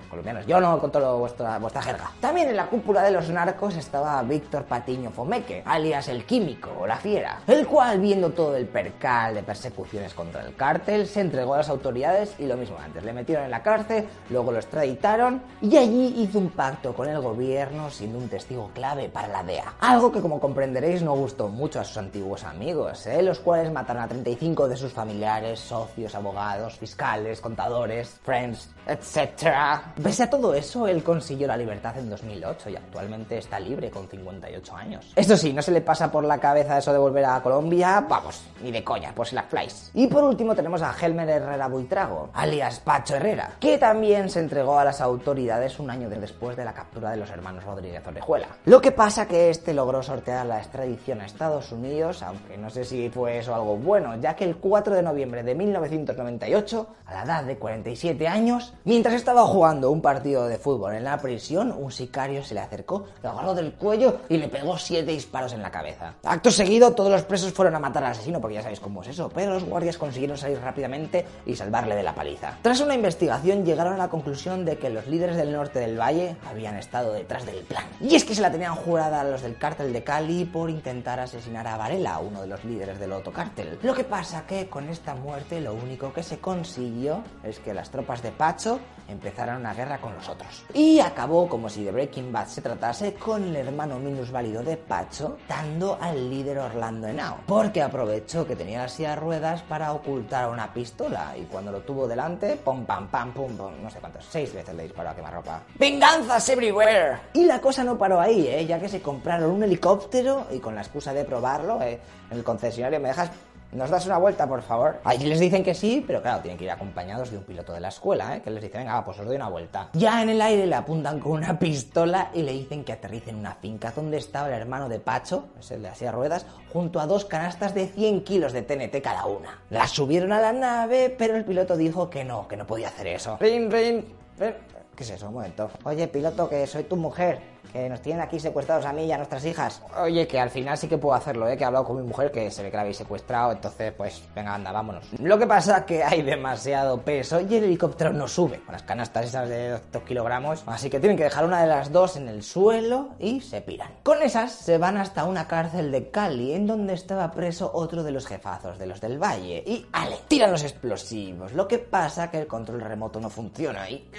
Colombianos, 0.09 0.45
yo 0.45 0.59
no 0.59 0.79
controlo 0.79 1.19
vuestra, 1.19 1.57
vuestra 1.59 1.81
jerga. 1.81 2.11
También 2.19 2.49
en 2.49 2.55
la 2.55 2.67
cúpula 2.67 3.03
de 3.03 3.11
los 3.11 3.29
narcos 3.29 3.75
estaba 3.75 4.21
Víctor 4.23 4.63
Patiño 4.65 5.11
Fomeque, 5.11 5.63
alias 5.65 6.07
el 6.09 6.25
químico 6.25 6.71
o 6.79 6.87
la 6.87 6.97
fiera, 6.97 7.39
el 7.47 7.65
cual, 7.67 7.99
viendo 7.99 8.31
todo 8.31 8.55
el 8.55 8.67
percal 8.67 9.35
de 9.35 9.43
persecuciones 9.43 10.13
contra 10.13 10.45
el 10.45 10.55
cártel, 10.55 11.07
se 11.07 11.21
entregó 11.21 11.53
a 11.53 11.57
las 11.57 11.69
autoridades 11.69 12.35
y 12.39 12.45
lo 12.45 12.57
mismo 12.57 12.77
antes, 12.77 13.03
le 13.03 13.13
metieron 13.13 13.45
en 13.45 13.51
la 13.51 13.63
cárcel, 13.63 14.07
luego 14.29 14.51
lo 14.51 14.59
extraditaron 14.59 15.41
y 15.61 15.77
allí 15.77 16.15
hizo 16.17 16.39
un 16.39 16.49
pacto 16.49 16.93
con 16.93 17.07
el 17.07 17.19
gobierno 17.21 17.89
siendo 17.89 18.17
un 18.17 18.29
testigo 18.29 18.71
clave 18.73 19.09
para 19.09 19.27
la 19.27 19.43
DEA. 19.43 19.73
Algo 19.79 20.11
que, 20.11 20.21
como 20.21 20.39
comprenderéis, 20.39 21.01
no 21.01 21.13
gustó 21.13 21.47
mucho 21.47 21.79
a 21.79 21.83
sus 21.83 21.97
antiguos 21.97 22.43
amigos, 22.43 23.05
¿eh? 23.07 23.21
los 23.21 23.39
cuales 23.39 23.71
mataron 23.71 24.03
a 24.03 24.07
35 24.07 24.67
de 24.67 24.77
sus 24.77 24.91
familiares, 24.91 25.59
socios, 25.59 26.15
abogados, 26.15 26.77
fiscales, 26.77 27.41
contadores, 27.41 28.19
friends, 28.23 28.69
etc. 28.87 29.68
Pese 30.01 30.23
a 30.23 30.29
todo 30.29 30.53
eso, 30.53 30.87
él 30.87 31.03
consiguió 31.03 31.47
la 31.47 31.57
libertad 31.57 31.97
en 31.97 32.09
2008 32.09 32.69
y 32.69 32.75
actualmente 32.75 33.37
está 33.37 33.59
libre 33.59 33.89
con 33.89 34.07
58 34.07 34.75
años. 34.75 35.13
Esto 35.15 35.35
sí, 35.35 35.53
no 35.53 35.61
se 35.61 35.71
le 35.71 35.81
pasa 35.81 36.11
por 36.11 36.23
la 36.23 36.37
cabeza 36.37 36.77
eso 36.77 36.91
de 36.91 36.99
volver 36.99 37.25
a 37.25 37.41
Colombia, 37.41 38.05
vamos, 38.07 38.43
ni 38.61 38.71
de 38.71 38.83
coña, 38.83 39.13
pues 39.15 39.33
la 39.33 39.43
flies. 39.43 39.91
Y 39.93 40.07
por 40.07 40.23
último 40.23 40.55
tenemos 40.55 40.81
a 40.81 40.95
Helmer 40.99 41.29
Herrera 41.29 41.67
Buitrago, 41.67 42.29
alias 42.33 42.79
Pacho 42.79 43.15
Herrera, 43.15 43.53
que 43.59 43.77
también 43.77 44.29
se 44.29 44.39
entregó 44.39 44.79
a 44.79 44.85
las 44.85 45.01
autoridades 45.01 45.79
un 45.79 45.89
año 45.89 46.09
después 46.09 46.57
de 46.57 46.65
la 46.65 46.73
captura 46.73 47.11
de 47.11 47.17
los 47.17 47.29
hermanos 47.29 47.63
Rodríguez 47.63 48.05
Orejuela. 48.05 48.47
Lo 48.65 48.81
que 48.81 48.91
pasa 48.91 49.27
que 49.27 49.49
este 49.49 49.73
logró 49.73 50.01
sortear 50.03 50.45
la 50.45 50.59
extradición 50.59 51.21
a 51.21 51.25
Estados 51.25 51.71
Unidos, 51.71 52.23
aunque 52.23 52.57
no 52.57 52.69
sé 52.69 52.85
si 52.85 53.09
fue 53.09 53.37
eso 53.37 53.53
algo 53.53 53.77
bueno, 53.77 54.15
ya 54.19 54.35
que 54.35 54.43
el 54.43 54.57
4 54.57 54.95
de 54.95 55.03
noviembre 55.03 55.43
de 55.43 55.55
1998, 55.55 56.87
a 57.05 57.13
la 57.13 57.23
edad 57.23 57.43
de 57.43 57.57
47 57.57 58.27
años, 58.27 58.73
mientras 58.83 59.15
estaba 59.15 59.45
jugando 59.49 59.91
un 59.91 60.01
partido 60.01 60.47
de 60.47 60.57
fútbol 60.57 60.93
en 60.93 61.03
la 61.03 61.17
prisión, 61.17 61.73
un 61.77 61.91
sicario 61.91 62.43
se 62.43 62.53
le 62.53 62.59
acercó, 62.59 63.05
lo 63.23 63.29
agarró 63.29 63.53
del 63.53 63.73
cuello 63.73 64.19
y 64.29 64.37
le 64.37 64.47
pegó 64.47 64.77
siete 64.77 65.11
disparos 65.11 65.53
en 65.53 65.61
la 65.61 65.71
cabeza. 65.71 66.13
Acto 66.23 66.51
seguido, 66.51 66.93
todos 66.93 67.11
los 67.11 67.23
presos 67.23 67.51
fueron 67.51 67.75
a 67.75 67.79
matar 67.79 68.03
al 68.03 68.11
asesino, 68.11 68.39
porque 68.39 68.55
ya 68.55 68.61
sabéis 68.61 68.79
cómo 68.79 69.01
es 69.01 69.09
eso, 69.09 69.29
pero 69.33 69.53
los 69.53 69.65
guardias 69.65 69.97
consiguieron 69.97 70.37
salir 70.37 70.59
rápidamente 70.61 71.25
y 71.45 71.55
salvarle 71.55 71.95
de 71.95 72.03
la 72.03 72.13
paliza. 72.13 72.57
Tras 72.61 72.79
una 72.79 72.95
investigación, 72.95 73.65
llegaron 73.65 73.93
a 73.93 73.97
la 73.97 74.09
conclusión 74.09 74.65
de 74.65 74.77
que 74.77 74.89
los 74.89 75.07
líderes 75.07 75.35
del 75.35 75.51
norte 75.51 75.79
del 75.79 75.99
valle 75.99 76.37
habían 76.49 76.75
estado 76.75 77.13
detrás 77.13 77.45
del 77.45 77.63
plan. 77.63 77.83
Y 77.99 78.15
es 78.15 78.23
que 78.23 78.35
se 78.35 78.41
la 78.41 78.51
tenían 78.51 78.75
jurada 78.75 79.21
a 79.21 79.23
los 79.23 79.41
del 79.41 79.57
cártel 79.57 79.91
de 79.91 80.03
Cali 80.03 80.45
por 80.45 80.69
intentar 80.69 81.19
asesinar 81.19 81.67
a 81.67 81.77
Varela, 81.77 82.19
uno 82.19 82.41
de 82.41 82.47
los 82.47 82.63
líderes 82.63 82.99
del 82.99 83.13
otro 83.13 83.33
cártel. 83.33 83.79
Lo 83.81 83.93
que 83.93 84.03
pasa 84.03 84.45
que 84.45 84.69
con 84.69 84.89
esta 84.89 85.15
muerte 85.15 85.59
lo 85.59 85.73
único 85.73 86.13
que 86.13 86.23
se 86.23 86.39
consiguió 86.39 87.23
es 87.43 87.59
que 87.59 87.73
las 87.73 87.89
tropas 87.89 88.21
de 88.21 88.31
Pacho 88.31 88.79
empezaron 89.09 89.57
una 89.57 89.73
guerra 89.73 89.99
con 89.99 90.13
los 90.13 90.27
otros. 90.29 90.65
Y 90.73 90.99
acabó, 90.99 91.47
como 91.47 91.69
si 91.69 91.83
de 91.83 91.91
Breaking 91.91 92.31
Bad 92.31 92.47
se 92.47 92.61
tratase, 92.61 93.13
con 93.13 93.43
el 93.43 93.55
hermano 93.55 93.99
minusválido 93.99 94.63
de 94.63 94.77
Pacho 94.77 95.37
dando 95.47 95.97
al 95.99 96.29
líder 96.29 96.59
Orlando 96.59 97.07
Henao, 97.07 97.37
porque 97.45 97.81
aprovechó 97.81 98.45
que 98.45 98.55
tenía 98.55 98.79
la 98.79 98.89
silla 98.89 99.11
de 99.11 99.15
ruedas 99.17 99.61
para 99.63 99.93
ocultar 99.93 100.49
una 100.49 100.73
pistola 100.73 101.35
y 101.37 101.43
cuando 101.43 101.71
lo 101.71 101.81
tuvo 101.81 102.07
delante, 102.07 102.55
pum 102.57 102.85
pam 102.85 103.07
pam 103.07 103.33
pum 103.33 103.55
pum, 103.55 103.73
no 103.81 103.89
sé 103.89 103.99
cuántos, 103.99 104.25
seis 104.29 104.53
veces 104.53 104.75
le 104.75 104.83
disparó 104.83 105.09
a 105.09 105.15
quemarropa. 105.15 105.61
¡Venganzas 105.77 106.47
everywhere! 106.49 107.19
Y 107.33 107.45
la 107.45 107.59
cosa 107.59 107.83
no 107.83 107.97
paró 107.97 108.19
ahí, 108.19 108.47
¿eh? 108.47 108.65
ya 108.65 108.79
que 108.79 108.89
se 108.89 109.01
compraron 109.01 109.51
un 109.51 109.63
helicóptero 109.63 110.47
y 110.51 110.59
con 110.59 110.75
la 110.75 110.81
excusa 110.81 111.13
de 111.13 111.25
probarlo, 111.25 111.81
¿eh? 111.81 111.99
en 112.29 112.37
el 112.37 112.43
concesionario 112.43 112.99
me 112.99 113.09
dejas 113.09 113.31
¿Nos 113.71 113.91
das 113.91 114.07
una 114.07 114.17
vuelta, 114.17 114.47
por 114.47 114.63
favor? 114.63 114.99
Allí 115.03 115.27
les 115.27 115.39
dicen 115.39 115.63
que 115.63 115.75
sí, 115.75 116.03
pero 116.05 116.23
claro, 116.23 116.41
tienen 116.41 116.57
que 116.57 116.63
ir 116.63 116.71
acompañados 116.71 117.29
de 117.29 117.37
un 117.37 117.43
piloto 117.43 117.71
de 117.71 117.79
la 117.79 117.89
escuela, 117.89 118.35
¿eh? 118.35 118.41
Que 118.41 118.49
les 118.49 118.63
dice, 118.63 118.79
venga, 118.79 119.05
pues 119.05 119.19
os 119.19 119.27
doy 119.27 119.35
una 119.35 119.47
vuelta. 119.47 119.89
Ya 119.93 120.23
en 120.23 120.29
el 120.29 120.41
aire 120.41 120.65
le 120.65 120.73
apuntan 120.73 121.19
con 121.19 121.33
una 121.33 121.59
pistola 121.59 122.31
y 122.33 122.41
le 122.41 122.51
dicen 122.51 122.83
que 122.83 122.93
aterrice 122.93 123.29
en 123.29 123.35
una 123.35 123.53
finca 123.53 123.91
donde 123.95 124.17
estaba 124.17 124.47
el 124.47 124.55
hermano 124.55 124.89
de 124.89 124.99
Pacho, 124.99 125.49
es 125.59 125.69
el 125.69 125.83
de 125.83 125.89
las 125.89 126.13
ruedas, 126.13 126.47
junto 126.73 126.99
a 126.99 127.05
dos 127.05 127.25
canastas 127.25 127.75
de 127.75 127.87
100 127.87 128.23
kilos 128.23 128.53
de 128.53 128.63
TNT 128.63 129.03
cada 129.03 129.27
una. 129.27 129.59
La 129.69 129.85
subieron 129.87 130.31
a 130.31 130.41
la 130.41 130.51
nave, 130.51 131.13
pero 131.15 131.35
el 131.35 131.45
piloto 131.45 131.77
dijo 131.77 132.09
que 132.09 132.25
no, 132.25 132.47
que 132.47 132.57
no 132.57 132.65
podía 132.65 132.87
hacer 132.87 133.05
eso. 133.05 133.37
Rin, 133.39 133.69
rin. 133.69 134.03
¿Qué 134.39 135.03
es 135.03 135.11
eso? 135.11 135.27
Un 135.27 135.35
momento. 135.35 135.69
Oye, 135.83 136.07
piloto, 136.07 136.49
que 136.49 136.65
soy 136.65 136.85
tu 136.85 136.95
mujer 136.95 137.39
que 137.71 137.89
nos 137.89 138.01
tienen 138.01 138.21
aquí 138.21 138.39
secuestrados 138.39 138.85
a 138.85 138.93
mí 138.93 139.05
y 139.05 139.11
a 139.11 139.17
nuestras 139.17 139.45
hijas. 139.45 139.81
Oye, 140.01 140.27
que 140.27 140.39
al 140.39 140.49
final 140.49 140.77
sí 140.77 140.87
que 140.87 140.97
puedo 140.97 141.15
hacerlo, 141.15 141.47
¿eh? 141.47 141.57
que 141.57 141.63
he 141.63 141.67
hablado 141.67 141.85
con 141.85 141.97
mi 141.97 142.03
mujer 142.03 142.31
que 142.31 142.49
se 142.51 142.63
ve 142.63 142.69
que 142.69 142.77
la 142.77 142.81
habéis 142.81 142.97
secuestrado, 142.97 143.51
entonces 143.51 143.93
pues 143.93 144.21
venga, 144.35 144.55
anda, 144.55 144.71
vámonos. 144.71 145.05
Lo 145.19 145.37
que 145.37 145.47
pasa 145.47 145.79
es 145.79 145.83
que 145.85 146.03
hay 146.03 146.21
demasiado 146.21 147.01
peso 147.01 147.39
y 147.41 147.55
el 147.55 147.63
helicóptero 147.65 148.11
no 148.13 148.27
sube 148.27 148.59
con 148.61 148.73
las 148.73 148.83
canastas 148.83 149.27
esas 149.27 149.49
de 149.49 149.79
2 149.91 150.03
kilogramos, 150.03 150.63
así 150.65 150.89
que 150.89 150.99
tienen 150.99 151.17
que 151.17 151.23
dejar 151.23 151.45
una 151.45 151.61
de 151.61 151.67
las 151.67 151.91
dos 151.91 152.17
en 152.17 152.27
el 152.27 152.43
suelo 152.43 153.09
y 153.19 153.41
se 153.41 153.61
piran. 153.61 153.89
Con 154.03 154.21
esas 154.21 154.51
se 154.51 154.77
van 154.77 154.97
hasta 154.97 155.25
una 155.25 155.47
cárcel 155.47 155.91
de 155.91 156.09
Cali 156.09 156.53
en 156.53 156.67
donde 156.67 156.93
estaba 156.93 157.31
preso 157.31 157.71
otro 157.73 158.03
de 158.03 158.11
los 158.11 158.25
jefazos 158.25 158.77
de 158.77 158.87
los 158.87 159.01
del 159.01 159.21
valle 159.21 159.63
y 159.65 159.85
ale, 159.91 160.17
tiran 160.27 160.51
los 160.51 160.63
explosivos. 160.63 161.53
Lo 161.53 161.67
que 161.67 161.79
pasa 161.79 162.31
que 162.31 162.39
el 162.39 162.47
control 162.47 162.81
remoto 162.81 163.19
no 163.19 163.29
funciona 163.29 163.89
y 163.89 164.09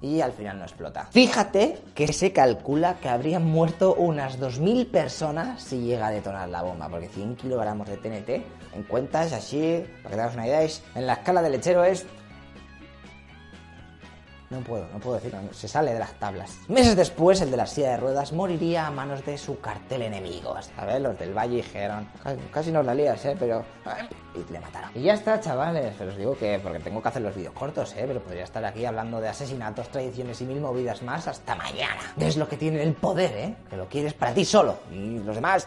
y 0.00 0.20
al 0.20 0.32
final 0.32 0.58
no 0.58 0.64
explota. 0.64 1.08
Fíjate 1.10 1.78
que 1.94 2.12
se 2.12 2.32
calcula 2.32 2.55
que 3.00 3.08
habrían 3.08 3.44
muerto 3.44 3.94
unas 3.94 4.40
2.000 4.40 4.90
personas 4.90 5.62
si 5.62 5.80
llega 5.80 6.08
a 6.08 6.10
detonar 6.10 6.48
la 6.48 6.62
bomba, 6.62 6.88
porque 6.88 7.08
100 7.08 7.36
kilogramos 7.36 7.88
de 7.88 7.96
TNT, 7.96 8.28
en 8.74 8.82
cuentas 8.88 9.32
así, 9.32 9.84
para 10.02 10.10
que 10.10 10.16
te 10.16 10.20
hagas 10.22 10.34
una 10.34 10.46
idea, 10.46 10.62
es, 10.62 10.82
en 10.94 11.06
la 11.06 11.14
escala 11.14 11.42
del 11.42 11.52
lechero 11.52 11.84
es 11.84 12.06
no 14.50 14.60
puedo, 14.60 14.86
no 14.92 14.98
puedo 14.98 15.16
decirlo, 15.16 15.40
se 15.52 15.68
sale 15.68 15.92
de 15.92 15.98
las 15.98 16.12
tablas. 16.14 16.58
Meses 16.68 16.96
después, 16.96 17.40
el 17.40 17.50
de 17.50 17.56
la 17.56 17.66
silla 17.66 17.90
de 17.90 17.96
ruedas 17.96 18.32
moriría 18.32 18.86
a 18.86 18.90
manos 18.90 19.24
de 19.24 19.36
su 19.38 19.60
cartel 19.60 20.02
enemigo. 20.02 20.54
¿Sabes? 20.76 21.00
Los 21.00 21.18
del 21.18 21.36
Valle 21.36 21.56
dijeron, 21.56 22.08
casi 22.52 22.70
nos 22.70 22.86
la 22.86 22.94
lías, 22.94 23.24
¿eh? 23.24 23.36
Pero... 23.38 23.64
Y 24.34 24.52
le 24.52 24.60
mataron. 24.60 24.90
Y 24.94 25.02
ya 25.02 25.14
está, 25.14 25.40
chavales. 25.40 25.94
Pero 25.98 26.10
os 26.10 26.16
digo 26.16 26.36
que, 26.36 26.60
porque 26.62 26.78
tengo 26.78 27.02
que 27.02 27.08
hacer 27.08 27.22
los 27.22 27.34
vídeos 27.34 27.54
cortos, 27.54 27.94
¿eh? 27.94 28.04
Pero 28.06 28.20
podría 28.20 28.44
estar 28.44 28.64
aquí 28.64 28.84
hablando 28.84 29.20
de 29.20 29.28
asesinatos, 29.28 29.88
tradiciones 29.88 30.40
y 30.40 30.44
mil 30.44 30.60
movidas 30.60 31.02
más 31.02 31.26
hasta 31.26 31.54
mañana. 31.54 32.14
Es 32.18 32.36
lo 32.36 32.48
que 32.48 32.56
tiene 32.56 32.82
el 32.82 32.92
poder, 32.92 33.32
¿eh? 33.32 33.56
Que 33.70 33.76
lo 33.76 33.88
quieres 33.88 34.14
para 34.14 34.34
ti 34.34 34.44
solo. 34.44 34.76
Y 34.90 35.18
los 35.20 35.34
demás, 35.34 35.66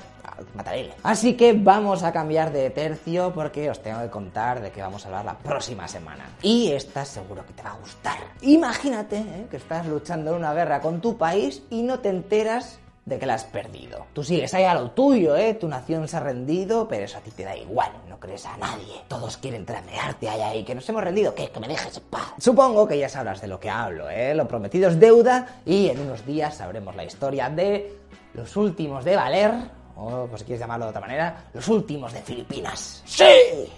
mataré. 0.53 0.91
Así 1.03 1.35
que 1.35 1.53
vamos 1.53 2.03
a 2.03 2.11
cambiar 2.11 2.51
de 2.51 2.69
tercio 2.69 3.33
porque 3.33 3.69
os 3.69 3.81
tengo 3.81 4.01
que 4.01 4.09
contar 4.09 4.61
de 4.61 4.71
qué 4.71 4.81
vamos 4.81 5.05
a 5.05 5.07
hablar 5.07 5.25
la 5.25 5.37
próxima 5.37 5.87
semana. 5.87 6.25
Y 6.41 6.71
esta 6.71 7.05
seguro 7.05 7.45
que 7.45 7.53
te 7.53 7.63
va 7.63 7.71
a 7.71 7.77
gustar. 7.77 8.17
Imagínate 8.41 9.17
¿eh? 9.17 9.47
que 9.49 9.57
estás 9.57 9.85
luchando 9.85 10.31
en 10.31 10.37
una 10.37 10.53
guerra 10.53 10.81
con 10.81 11.01
tu 11.01 11.17
país 11.17 11.63
y 11.69 11.83
no 11.83 11.99
te 11.99 12.09
enteras 12.09 12.79
de 13.09 13.17
que 13.17 13.25
la 13.25 13.33
has 13.33 13.43
perdido. 13.43 14.05
Tú 14.13 14.23
sigues 14.23 14.53
ahí 14.53 14.63
a 14.63 14.75
lo 14.75 14.91
tuyo, 14.91 15.35
¿eh? 15.35 15.55
Tu 15.55 15.67
nación 15.67 16.07
se 16.07 16.17
ha 16.17 16.19
rendido, 16.19 16.87
pero 16.87 17.05
eso 17.05 17.17
a 17.17 17.21
ti 17.21 17.31
te 17.31 17.43
da 17.43 17.57
igual, 17.57 17.91
no 18.07 18.19
crees 18.19 18.45
a 18.45 18.55
nadie. 18.57 19.01
Todos 19.07 19.37
quieren 19.37 19.65
tramearte 19.65 20.29
ahí, 20.29 20.41
ahí, 20.41 20.63
que 20.63 20.75
nos 20.75 20.87
hemos 20.87 21.03
rendido, 21.03 21.33
¿qué? 21.33 21.49
Que 21.49 21.59
me 21.59 21.67
dejes 21.67 21.97
en 21.97 22.03
paz. 22.03 22.33
Supongo 22.37 22.87
que 22.87 22.99
ya 22.99 23.09
sabrás 23.09 23.41
de 23.41 23.47
lo 23.47 23.59
que 23.59 23.69
hablo, 23.69 24.09
¿eh? 24.09 24.35
Lo 24.35 24.47
prometido 24.47 24.89
es 24.89 24.99
deuda 24.99 25.59
y 25.65 25.89
en 25.89 25.99
unos 25.99 26.25
días 26.25 26.55
sabremos 26.55 26.95
la 26.95 27.03
historia 27.03 27.49
de 27.49 27.97
los 28.33 28.55
últimos 28.55 29.03
de 29.03 29.15
Valer, 29.15 29.53
o 29.99 30.27
pues 30.27 30.41
si 30.41 30.45
quieres 30.45 30.61
llamarlo 30.61 30.85
de 30.85 30.89
otra 30.91 31.01
manera, 31.01 31.45
los 31.53 31.67
últimos 31.67 32.13
de 32.13 32.21
Filipinas. 32.21 33.03
¡Sí! 33.05 33.25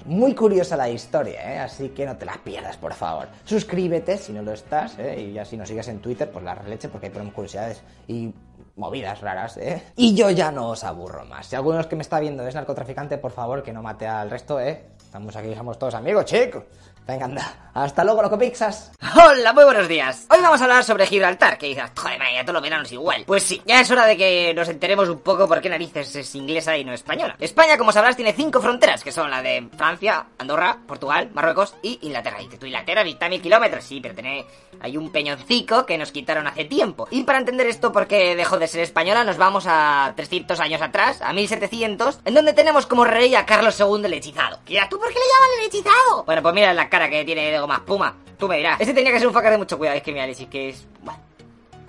Muy 0.06 0.36
curiosa 0.36 0.78
la 0.78 0.90
historia, 0.90 1.54
¿eh? 1.54 1.60
así 1.60 1.90
que 1.90 2.06
no 2.06 2.16
te 2.16 2.26
la 2.26 2.40
pierdas, 2.44 2.78
por 2.78 2.94
favor. 2.94 3.28
Suscríbete 3.44 4.18
si 4.18 4.32
no 4.32 4.42
lo 4.42 4.54
estás, 4.54 4.98
¿eh? 5.00 5.20
y 5.20 5.34
ya 5.34 5.46
si 5.46 5.58
nos 5.58 5.68
sigues 5.68 5.88
en 5.88 6.00
Twitter, 6.00 6.30
pues 6.30 6.46
la 6.46 6.56
releche, 6.56 6.90
porque 6.90 7.08
ahí 7.08 7.12
ponemos 7.12 7.34
curiosidades 7.34 7.82
y 8.08 8.32
movidas 8.76 9.22
raras, 9.22 9.58
¿eh? 9.58 9.82
Y 9.96 10.16
yo 10.16 10.30
ya 10.30 10.52
no 10.52 10.70
os 10.70 10.84
aburro 10.84 11.26
más. 11.26 11.48
Si 11.48 11.56
alguno 11.56 11.74
de 11.74 11.84
los 11.84 11.88
que 11.88 11.96
me 11.96 12.02
está 12.02 12.20
viendo 12.20 12.48
es 12.48 12.56
narcotraficante, 12.56 13.18
por 13.18 13.32
favor, 13.32 13.64
que 13.64 13.74
no 13.74 13.82
mate 13.82 14.08
al 14.08 14.30
resto, 14.30 14.60
¿eh? 14.60 14.86
Estamos 14.98 15.36
aquí, 15.36 15.54
somos 15.56 15.78
todos 15.78 15.94
amigos, 15.94 16.26
chicos. 16.26 16.64
Venga, 17.08 17.26
anda. 17.26 17.62
Hasta 17.74 18.04
luego, 18.04 18.22
loco 18.22 18.38
pixas. 18.38 18.92
Hola, 19.16 19.54
muy 19.54 19.64
buenos 19.64 19.88
días. 19.88 20.26
Hoy 20.30 20.40
vamos 20.42 20.60
a 20.60 20.66
hablar 20.66 20.84
sobre 20.84 21.08
Gibraltar, 21.08 21.58
que 21.58 21.68
dices, 21.68 21.86
joder, 21.98 22.20
ya 22.34 22.42
todos 22.42 22.56
los 22.56 22.62
veranos 22.62 22.92
igual. 22.92 23.24
Pues 23.26 23.44
sí, 23.44 23.62
ya 23.66 23.80
es 23.80 23.90
hora 23.90 24.06
de 24.06 24.18
que 24.18 24.54
nos 24.54 24.68
enteremos 24.68 25.08
un 25.08 25.20
poco 25.20 25.48
por 25.48 25.62
qué 25.62 25.70
narices 25.70 26.14
es 26.16 26.36
inglesa 26.36 26.76
y 26.78 26.84
no 26.84 26.94
española. 26.94 27.36
España, 27.40 27.78
como 27.78 27.94
sabrás, 27.94 28.18
tiene 28.18 28.34
cinco 28.34 28.62
fronteras, 28.62 29.04
que 29.04 29.14
son 29.14 29.32
la 29.32 29.42
de 29.42 29.70
Francia, 29.78 30.26
Andorra, 30.38 30.80
Portugal, 30.86 31.30
Marruecos 31.34 31.76
y 31.82 31.98
Inglaterra. 32.02 32.42
Y 32.42 32.50
tú, 32.50 32.66
Inglaterra, 32.66 33.04
vista 33.04 33.30
mil 33.30 33.42
kilómetros, 33.42 33.86
sí, 33.86 34.02
pero 34.02 34.16
tiene... 34.16 34.46
Hay 34.82 34.98
un 34.98 35.12
peñoncico 35.12 35.86
que 35.86 35.98
nos 35.98 36.12
quitaron 36.12 36.48
hace 36.48 36.66
tiempo. 36.66 37.08
Y 37.12 37.24
para 37.24 37.38
entender 37.38 37.68
esto, 37.68 37.92
por 37.92 38.08
qué 38.08 38.36
dejó 38.36 38.58
de 38.58 38.68
ser 38.68 38.82
española, 38.82 39.24
nos 39.24 39.38
vamos 39.38 39.66
a 39.68 40.12
300 40.16 40.60
años 40.60 40.82
atrás, 40.82 41.22
a 41.22 41.32
1700, 41.34 42.20
en 42.26 42.34
donde 42.34 42.54
tenemos 42.54 42.86
como 42.86 43.06
rey 43.06 43.34
a 43.36 43.46
Carlos 43.46 43.80
II 43.80 44.04
el 44.04 44.14
hechizado. 44.14 44.60
Que 44.66 44.74
ya, 44.74 44.90
¿tú 44.90 44.98
por 44.98 45.08
qué 45.08 45.14
le 45.14 45.20
llaman 45.20 45.60
el 45.60 45.68
hechizado? 45.68 46.24
Bueno, 46.26 46.42
pues 46.42 46.54
mira 46.54 46.74
la 46.74 46.90
cara 46.92 47.10
que 47.10 47.26
tiene 47.26 47.50
de 47.50 47.60
goma 47.60 47.76
espuma. 47.78 48.16
Tú 48.38 48.48
me 48.48 48.58
dirás. 48.58 48.80
Este 48.80 48.94
tenía 48.94 49.12
que 49.12 49.18
ser 49.18 49.28
un 49.28 49.34
fucker 49.34 49.50
de 49.50 49.58
mucho 49.58 49.78
cuidado. 49.78 49.98
Es 49.98 50.04
que 50.04 50.12
mira, 50.12 50.28
es 50.28 50.46
que 50.46 50.70
es... 50.70 50.88
Bueno. 51.02 51.20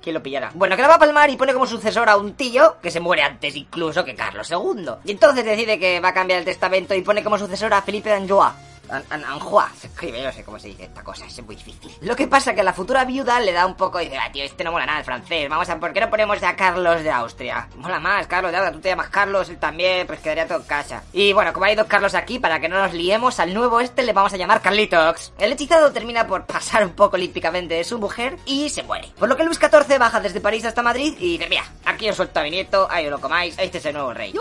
¿Quién 0.00 0.14
lo 0.14 0.22
pillará? 0.22 0.50
Bueno, 0.54 0.74
que 0.74 0.82
la 0.82 0.88
va 0.88 0.94
a 0.94 0.98
palmar 0.98 1.30
y 1.30 1.36
pone 1.36 1.52
como 1.52 1.66
sucesor 1.66 2.08
a 2.08 2.16
un 2.16 2.34
tío 2.34 2.76
que 2.82 2.90
se 2.90 2.98
muere 2.98 3.22
antes 3.22 3.54
incluso 3.54 4.04
que 4.04 4.16
Carlos 4.16 4.50
II. 4.50 4.90
Y 5.04 5.12
entonces 5.12 5.44
decide 5.44 5.78
que 5.78 6.00
va 6.00 6.08
a 6.08 6.14
cambiar 6.14 6.40
el 6.40 6.44
testamento 6.44 6.94
y 6.94 7.02
pone 7.02 7.22
como 7.22 7.38
sucesor 7.38 7.72
a 7.72 7.82
Felipe 7.82 8.08
de 8.08 8.16
Anjoa. 8.16 8.56
An 8.88 9.04
An 9.10 9.24
Anjoa, 9.24 9.70
se 9.78 9.86
escribe, 9.86 10.22
no 10.22 10.32
sé 10.32 10.44
cómo 10.44 10.58
se 10.58 10.68
dice 10.68 10.84
esta 10.84 11.02
cosa, 11.02 11.26
es 11.26 11.42
muy 11.42 11.56
difícil. 11.56 11.90
Lo 12.00 12.16
que 12.16 12.26
pasa 12.26 12.54
que 12.54 12.62
la 12.62 12.72
futura 12.72 13.04
viuda 13.04 13.40
le 13.40 13.52
da 13.52 13.66
un 13.66 13.74
poco 13.74 14.00
y 14.00 14.04
dice, 14.04 14.18
ah, 14.18 14.30
tío, 14.32 14.44
este 14.44 14.64
no 14.64 14.72
mola 14.72 14.86
nada 14.86 14.98
el 14.98 15.04
francés, 15.04 15.48
vamos 15.48 15.68
a, 15.68 15.78
¿por 15.78 15.92
qué 15.92 16.00
no 16.00 16.10
ponemos 16.10 16.42
a 16.42 16.56
Carlos 16.56 17.02
de 17.02 17.10
Austria? 17.10 17.68
Mola 17.76 18.00
más, 18.00 18.26
Carlos 18.26 18.50
de 18.50 18.58
Austria, 18.58 18.72
tú 18.72 18.80
te 18.80 18.88
llamas 18.88 19.08
Carlos, 19.08 19.48
él 19.48 19.58
también, 19.58 20.06
pues 20.06 20.20
quedaría 20.20 20.46
todo 20.46 20.58
en 20.58 20.64
casa. 20.64 21.02
Y 21.12 21.32
bueno, 21.32 21.52
como 21.52 21.66
hay 21.66 21.74
dos 21.74 21.86
Carlos 21.86 22.14
aquí, 22.14 22.38
para 22.38 22.60
que 22.60 22.68
no 22.68 22.78
nos 22.78 22.92
liemos, 22.92 23.38
al 23.40 23.54
nuevo 23.54 23.80
este 23.80 24.02
le 24.02 24.12
vamos 24.12 24.32
a 24.32 24.36
llamar 24.36 24.60
Carlitos. 24.60 25.32
El 25.38 25.52
hechizado 25.52 25.92
termina 25.92 26.26
por 26.26 26.44
pasar 26.46 26.84
un 26.84 26.92
poco 26.92 27.16
olímpicamente 27.16 27.74
de 27.74 27.84
su 27.84 27.98
mujer 27.98 28.36
y 28.46 28.68
se 28.68 28.82
muere. 28.82 29.08
Por 29.18 29.28
lo 29.28 29.36
que 29.36 29.44
Luis 29.44 29.58
XIV 29.58 29.98
baja 29.98 30.20
desde 30.20 30.40
París 30.40 30.64
hasta 30.64 30.82
Madrid 30.82 31.14
y 31.18 31.38
dice, 31.38 31.48
mira, 31.48 31.64
aquí 31.84 32.08
os 32.08 32.16
suelto 32.16 32.40
a 32.40 32.42
mi 32.42 32.50
nieto, 32.50 32.88
ahí 32.90 33.06
os 33.06 33.10
lo 33.10 33.20
comáis, 33.20 33.54
este 33.58 33.78
es 33.78 33.86
el 33.86 33.94
nuevo 33.94 34.12
rey. 34.12 34.32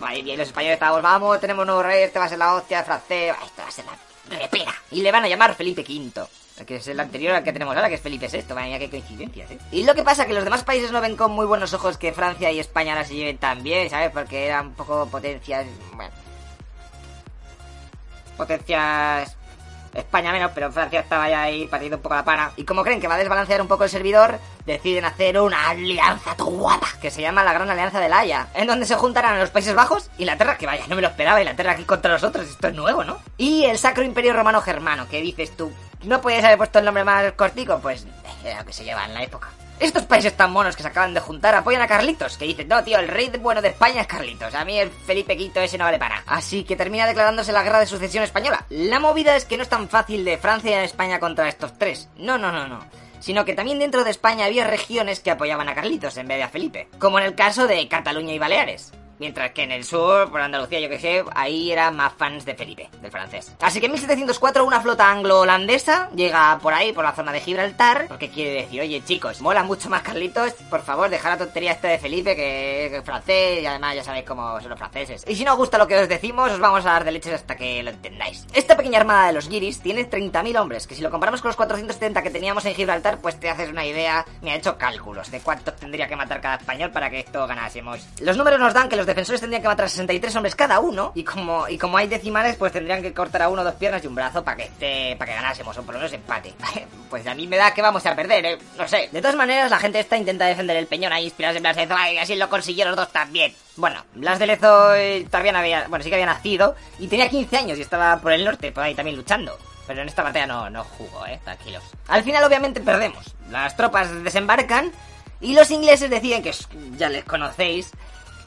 Vale, 0.00 0.22
bien, 0.22 0.38
los 0.38 0.48
españoles 0.48 0.74
estamos, 0.74 1.02
vamos, 1.02 1.40
tenemos 1.40 1.66
nuevo 1.66 1.82
rey, 1.82 2.04
este 2.04 2.18
va 2.18 2.26
a 2.26 2.28
ser 2.28 2.38
la 2.38 2.54
hostia, 2.54 2.80
el 2.80 2.84
francés, 2.84 3.34
este 3.44 3.62
va 3.62 3.68
a 3.68 3.70
ser 3.70 3.84
la 3.84 4.38
repera. 4.38 4.74
Y 4.90 5.02
le 5.02 5.10
van 5.10 5.24
a 5.24 5.28
llamar 5.28 5.54
Felipe 5.54 5.82
V. 5.82 6.26
Que 6.66 6.76
es 6.76 6.88
el 6.88 6.98
anterior 6.98 7.36
al 7.36 7.44
que 7.44 7.52
tenemos 7.52 7.76
ahora, 7.76 7.88
que 7.88 7.94
es 7.94 8.00
Felipe 8.00 8.28
VI. 8.28 8.52
Vaya, 8.52 8.80
qué 8.80 8.90
coincidencias, 8.90 9.50
¿eh? 9.52 9.58
Y 9.70 9.84
lo 9.84 9.94
que 9.94 10.02
pasa 10.02 10.22
es 10.22 10.28
que 10.28 10.34
los 10.34 10.42
demás 10.42 10.64
países 10.64 10.90
no 10.90 11.00
ven 11.00 11.16
con 11.16 11.30
muy 11.30 11.46
buenos 11.46 11.72
ojos 11.72 11.96
que 11.96 12.12
Francia 12.12 12.50
y 12.50 12.58
España 12.58 12.94
ahora 12.94 13.04
se 13.04 13.14
lleven 13.14 13.38
tan 13.38 13.62
bien, 13.62 13.88
¿sabes? 13.88 14.10
Porque 14.10 14.46
eran 14.46 14.68
un 14.68 14.74
poco 14.74 15.06
potencias... 15.06 15.66
Bueno... 15.94 16.10
Potencias... 18.36 19.37
España 19.94 20.32
menos, 20.32 20.52
pero 20.54 20.70
Francia 20.70 21.00
estaba 21.00 21.28
ya 21.28 21.42
ahí 21.42 21.66
partiendo 21.66 21.96
un 21.96 22.02
poco 22.02 22.14
la 22.14 22.24
pana. 22.24 22.52
Y 22.56 22.64
como 22.64 22.82
creen 22.82 23.00
que 23.00 23.08
va 23.08 23.14
a 23.14 23.18
desbalancear 23.18 23.60
un 23.60 23.68
poco 23.68 23.84
el 23.84 23.90
servidor, 23.90 24.38
deciden 24.66 25.04
hacer 25.04 25.40
una 25.40 25.70
alianza 25.70 26.34
todo 26.36 26.50
guapa, 26.50 26.88
que 27.00 27.10
se 27.10 27.22
llama 27.22 27.44
la 27.44 27.52
Gran 27.52 27.70
Alianza 27.70 28.00
de 28.00 28.08
la 28.08 28.18
Haya, 28.18 28.48
en 28.54 28.66
donde 28.66 28.86
se 28.86 28.94
juntarán 28.94 29.38
los 29.38 29.50
Países 29.50 29.74
Bajos, 29.74 30.10
Inglaterra, 30.18 30.58
que 30.58 30.66
vaya, 30.66 30.84
no 30.88 30.96
me 30.96 31.02
lo 31.02 31.08
esperaba, 31.08 31.40
Inglaterra 31.40 31.72
aquí 31.72 31.84
contra 31.84 32.12
nosotros, 32.12 32.48
esto 32.48 32.68
es 32.68 32.74
nuevo, 32.74 33.04
¿no? 33.04 33.18
Y 33.36 33.64
el 33.64 33.78
Sacro 33.78 34.04
Imperio 34.04 34.32
Romano 34.32 34.60
Germano, 34.60 35.08
que 35.08 35.20
dices 35.20 35.56
tú, 35.56 35.72
¿no 36.04 36.20
podías 36.20 36.44
haber 36.44 36.58
puesto 36.58 36.78
el 36.78 36.84
nombre 36.84 37.04
más 37.04 37.32
cortico? 37.32 37.78
Pues 37.80 38.06
era 38.44 38.60
lo 38.60 38.66
que 38.66 38.72
se 38.72 38.84
lleva 38.84 39.04
en 39.04 39.14
la 39.14 39.22
época. 39.22 39.48
Estos 39.80 40.06
países 40.06 40.36
tan 40.36 40.50
monos 40.50 40.74
que 40.74 40.82
se 40.82 40.88
acaban 40.88 41.14
de 41.14 41.20
juntar 41.20 41.54
apoyan 41.54 41.80
a 41.80 41.86
Carlitos, 41.86 42.36
que 42.36 42.46
dicen, 42.46 42.66
no, 42.66 42.82
tío, 42.82 42.98
el 42.98 43.06
rey 43.06 43.30
bueno 43.40 43.62
de 43.62 43.68
España 43.68 44.00
es 44.00 44.08
Carlitos, 44.08 44.52
a 44.52 44.64
mí 44.64 44.76
el 44.76 44.90
Felipe 44.90 45.36
V 45.36 45.64
ese 45.64 45.78
no 45.78 45.84
vale 45.84 46.00
para. 46.00 46.24
Así 46.26 46.64
que 46.64 46.74
termina 46.74 47.06
declarándose 47.06 47.52
la 47.52 47.62
guerra 47.62 47.78
de 47.78 47.86
sucesión 47.86 48.24
española. 48.24 48.66
La 48.70 48.98
movida 48.98 49.36
es 49.36 49.44
que 49.44 49.56
no 49.56 49.62
es 49.62 49.68
tan 49.68 49.88
fácil 49.88 50.24
de 50.24 50.36
Francia 50.36 50.82
y 50.82 50.84
España 50.84 51.20
contra 51.20 51.48
estos 51.48 51.78
tres. 51.78 52.08
No, 52.16 52.38
no, 52.38 52.50
no, 52.50 52.66
no. 52.66 52.80
Sino 53.20 53.44
que 53.44 53.54
también 53.54 53.78
dentro 53.78 54.02
de 54.02 54.10
España 54.10 54.46
había 54.46 54.66
regiones 54.66 55.20
que 55.20 55.30
apoyaban 55.30 55.68
a 55.68 55.74
Carlitos 55.76 56.16
en 56.16 56.26
vez 56.26 56.38
de 56.38 56.44
a 56.44 56.48
Felipe. 56.48 56.88
Como 56.98 57.20
en 57.20 57.26
el 57.26 57.36
caso 57.36 57.68
de 57.68 57.86
Cataluña 57.86 58.32
y 58.32 58.38
Baleares. 58.40 58.92
Mientras 59.18 59.50
que 59.50 59.64
en 59.64 59.72
el 59.72 59.84
sur, 59.84 60.30
por 60.30 60.40
Andalucía, 60.40 60.80
yo 60.80 60.88
que 60.88 60.98
sé, 60.98 61.24
ahí 61.34 61.72
eran 61.72 61.96
más 61.96 62.12
fans 62.14 62.44
de 62.44 62.54
Felipe, 62.54 62.88
del 63.02 63.10
francés. 63.10 63.52
Así 63.60 63.80
que 63.80 63.86
en 63.86 63.92
1704 63.92 64.64
una 64.64 64.80
flota 64.80 65.10
anglo-holandesa 65.10 66.10
llega 66.14 66.58
por 66.62 66.72
ahí, 66.72 66.92
por 66.92 67.04
la 67.04 67.12
zona 67.12 67.32
de 67.32 67.40
Gibraltar, 67.40 68.06
porque 68.08 68.30
quiere 68.30 68.62
decir, 68.62 68.80
oye 68.80 69.02
chicos, 69.04 69.40
mola 69.40 69.62
mucho 69.64 69.88
más 69.90 70.02
Carlitos, 70.02 70.52
por 70.70 70.82
favor, 70.82 71.10
dejad 71.10 71.30
la 71.30 71.38
tontería 71.38 71.72
esta 71.72 71.88
de 71.88 71.98
Felipe, 71.98 72.36
que 72.36 72.86
es 72.86 73.04
francés, 73.04 73.62
y 73.62 73.66
además 73.66 73.96
ya 73.96 74.04
sabéis 74.04 74.24
cómo 74.24 74.60
son 74.60 74.70
los 74.70 74.78
franceses. 74.78 75.24
Y 75.26 75.34
si 75.34 75.44
no 75.44 75.52
os 75.52 75.58
gusta 75.58 75.78
lo 75.78 75.88
que 75.88 75.98
os 75.98 76.08
decimos, 76.08 76.52
os 76.52 76.60
vamos 76.60 76.86
a 76.86 76.92
dar 76.92 77.04
de 77.04 77.12
leches 77.12 77.32
hasta 77.32 77.56
que 77.56 77.82
lo 77.82 77.90
entendáis. 77.90 78.46
Esta 78.52 78.76
pequeña 78.76 79.00
armada 79.00 79.26
de 79.26 79.32
los 79.32 79.48
guiris 79.48 79.80
tiene 79.80 80.08
30.000 80.08 80.60
hombres, 80.60 80.86
que 80.86 80.94
si 80.94 81.02
lo 81.02 81.10
comparamos 81.10 81.40
con 81.40 81.48
los 81.48 81.56
470 81.56 82.22
que 82.22 82.30
teníamos 82.30 82.64
en 82.66 82.74
Gibraltar, 82.74 83.18
pues 83.18 83.40
te 83.40 83.50
haces 83.50 83.70
una 83.70 83.84
idea, 83.84 84.24
me 84.42 84.52
ha 84.52 84.56
hecho 84.56 84.78
cálculos 84.78 85.30
de 85.30 85.40
cuántos 85.40 85.74
tendría 85.76 86.06
que 86.06 86.14
matar 86.14 86.40
cada 86.40 86.56
español 86.56 86.92
para 86.92 87.10
que 87.10 87.20
esto 87.20 87.46
ganásemos. 87.46 88.06
Los 88.20 88.36
números 88.36 88.60
nos 88.60 88.74
dan 88.74 88.88
que 88.88 88.96
los 88.96 89.07
defensores 89.08 89.40
tendrían 89.40 89.62
que 89.62 89.68
matar 89.68 89.86
a 89.86 89.88
63 89.88 90.36
hombres 90.36 90.54
cada 90.54 90.78
uno. 90.78 91.12
Y 91.14 91.24
como, 91.24 91.68
y 91.68 91.76
como 91.76 91.98
hay 91.98 92.06
decimales, 92.06 92.56
pues 92.56 92.72
tendrían 92.72 93.02
que 93.02 93.12
cortar 93.12 93.42
a 93.42 93.48
uno 93.48 93.64
dos 93.64 93.74
piernas 93.74 94.04
y 94.04 94.06
un 94.06 94.14
brazo 94.14 94.44
para 94.44 94.56
que 94.56 94.64
esté, 94.64 95.16
para 95.16 95.30
que 95.30 95.36
ganásemos, 95.36 95.76
o 95.76 95.82
por 95.82 95.94
lo 95.94 96.00
menos 96.00 96.12
empate. 96.12 96.54
pues 97.10 97.26
a 97.26 97.34
mí 97.34 97.46
me 97.46 97.56
da 97.56 97.74
que 97.74 97.82
vamos 97.82 98.04
a 98.06 98.14
perder, 98.14 98.44
¿eh? 98.46 98.58
No 98.76 98.86
sé. 98.86 99.08
De 99.10 99.20
todas 99.20 99.36
maneras, 99.36 99.70
la 99.70 99.78
gente 99.78 99.98
esta 99.98 100.16
intenta 100.16 100.46
defender 100.46 100.76
el 100.76 100.86
peñón 100.86 101.12
ahí, 101.12 101.24
inspirarse 101.24 101.56
en 101.56 101.62
Blas 101.62 101.76
de 101.76 101.86
Lezo, 101.86 101.96
así 102.20 102.36
lo 102.36 102.48
consiguieron 102.48 102.94
los 102.94 103.04
dos 103.04 103.12
también. 103.12 103.52
Bueno, 103.76 104.04
Blas 104.14 104.38
de 104.38 104.46
Lezo 104.46 104.94
eh, 104.94 105.26
todavía 105.30 105.52
no 105.52 105.58
había, 105.58 105.88
bueno, 105.88 106.02
sí 106.02 106.10
que 106.10 106.16
había 106.16 106.26
nacido, 106.26 106.76
y 106.98 107.08
tenía 107.08 107.28
15 107.28 107.56
años 107.56 107.78
y 107.78 107.82
estaba 107.82 108.18
por 108.18 108.32
el 108.32 108.44
norte, 108.44 108.70
por 108.70 108.84
ahí 108.84 108.94
también 108.94 109.16
luchando. 109.16 109.58
Pero 109.86 110.02
en 110.02 110.08
esta 110.08 110.22
batalla 110.22 110.46
no, 110.46 110.68
no 110.68 110.84
jugó, 110.84 111.26
eh, 111.26 111.40
tranquilos. 111.42 111.82
Al 112.08 112.22
final, 112.22 112.44
obviamente, 112.44 112.80
perdemos. 112.80 113.34
Las 113.50 113.74
tropas 113.74 114.22
desembarcan 114.22 114.92
y 115.40 115.54
los 115.54 115.70
ingleses 115.70 116.10
deciden 116.10 116.42
que 116.42 116.52
ya 116.96 117.08
les 117.08 117.24
conocéis. 117.24 117.92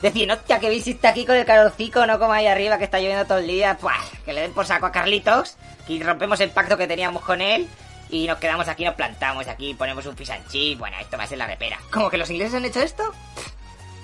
Deciden, 0.01 0.31
hostia, 0.31 0.59
que 0.59 0.69
visiste 0.69 1.07
aquí 1.07 1.25
con 1.25 1.35
el 1.35 1.45
calorcico, 1.45 2.05
no 2.07 2.17
como 2.17 2.33
ahí 2.33 2.47
arriba 2.47 2.79
que 2.79 2.85
está 2.85 2.99
lloviendo 2.99 3.25
todo 3.25 3.37
el 3.37 3.47
día. 3.47 3.77
Pues 3.79 3.95
que 4.25 4.33
le 4.33 4.41
den 4.41 4.53
por 4.53 4.65
saco 4.65 4.87
a 4.87 4.91
Carlitos, 4.91 5.57
que 5.87 6.03
rompemos 6.03 6.39
el 6.39 6.49
pacto 6.49 6.75
que 6.77 6.87
teníamos 6.87 7.21
con 7.21 7.41
él. 7.41 7.67
Y 8.09 8.27
nos 8.27 8.39
quedamos 8.39 8.67
aquí, 8.67 8.83
nos 8.83 8.95
plantamos 8.95 9.47
aquí, 9.47 9.73
ponemos 9.73 10.05
un 10.05 10.17
fish 10.17 10.31
chip. 10.49 10.79
Bueno, 10.79 10.97
esto 10.99 11.17
va 11.17 11.23
a 11.23 11.27
ser 11.27 11.37
la 11.37 11.47
repera. 11.47 11.77
¿Cómo 11.91 12.09
que 12.09 12.17
los 12.17 12.29
ingleses 12.29 12.55
han 12.55 12.65
hecho 12.65 12.81
esto? 12.81 13.03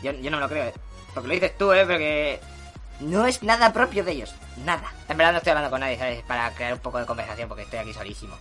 Yo, 0.04 0.12
yo 0.14 0.30
no 0.30 0.38
me 0.38 0.44
lo 0.44 0.50
creo, 0.50 0.66
eh. 0.66 0.74
Porque 1.14 1.28
lo 1.28 1.34
dices 1.34 1.58
tú, 1.58 1.74
eh, 1.74 1.86
porque 1.86 2.40
no 3.00 3.26
es 3.26 3.42
nada 3.44 3.74
propio 3.74 4.04
de 4.04 4.12
ellos. 4.12 4.36
Nada. 4.64 4.94
En 5.10 5.18
verdad 5.18 5.32
no 5.32 5.38
estoy 5.40 5.52
hablando 5.52 5.72
con 5.72 5.80
nadie, 5.80 5.98
¿sabes? 5.98 6.24
Para 6.24 6.52
crear 6.52 6.74
un 6.74 6.80
poco 6.80 7.00
de 7.00 7.06
conversación 7.06 7.50
porque 7.50 7.64
estoy 7.64 7.80
aquí 7.80 7.94
solísimo. 7.94 8.36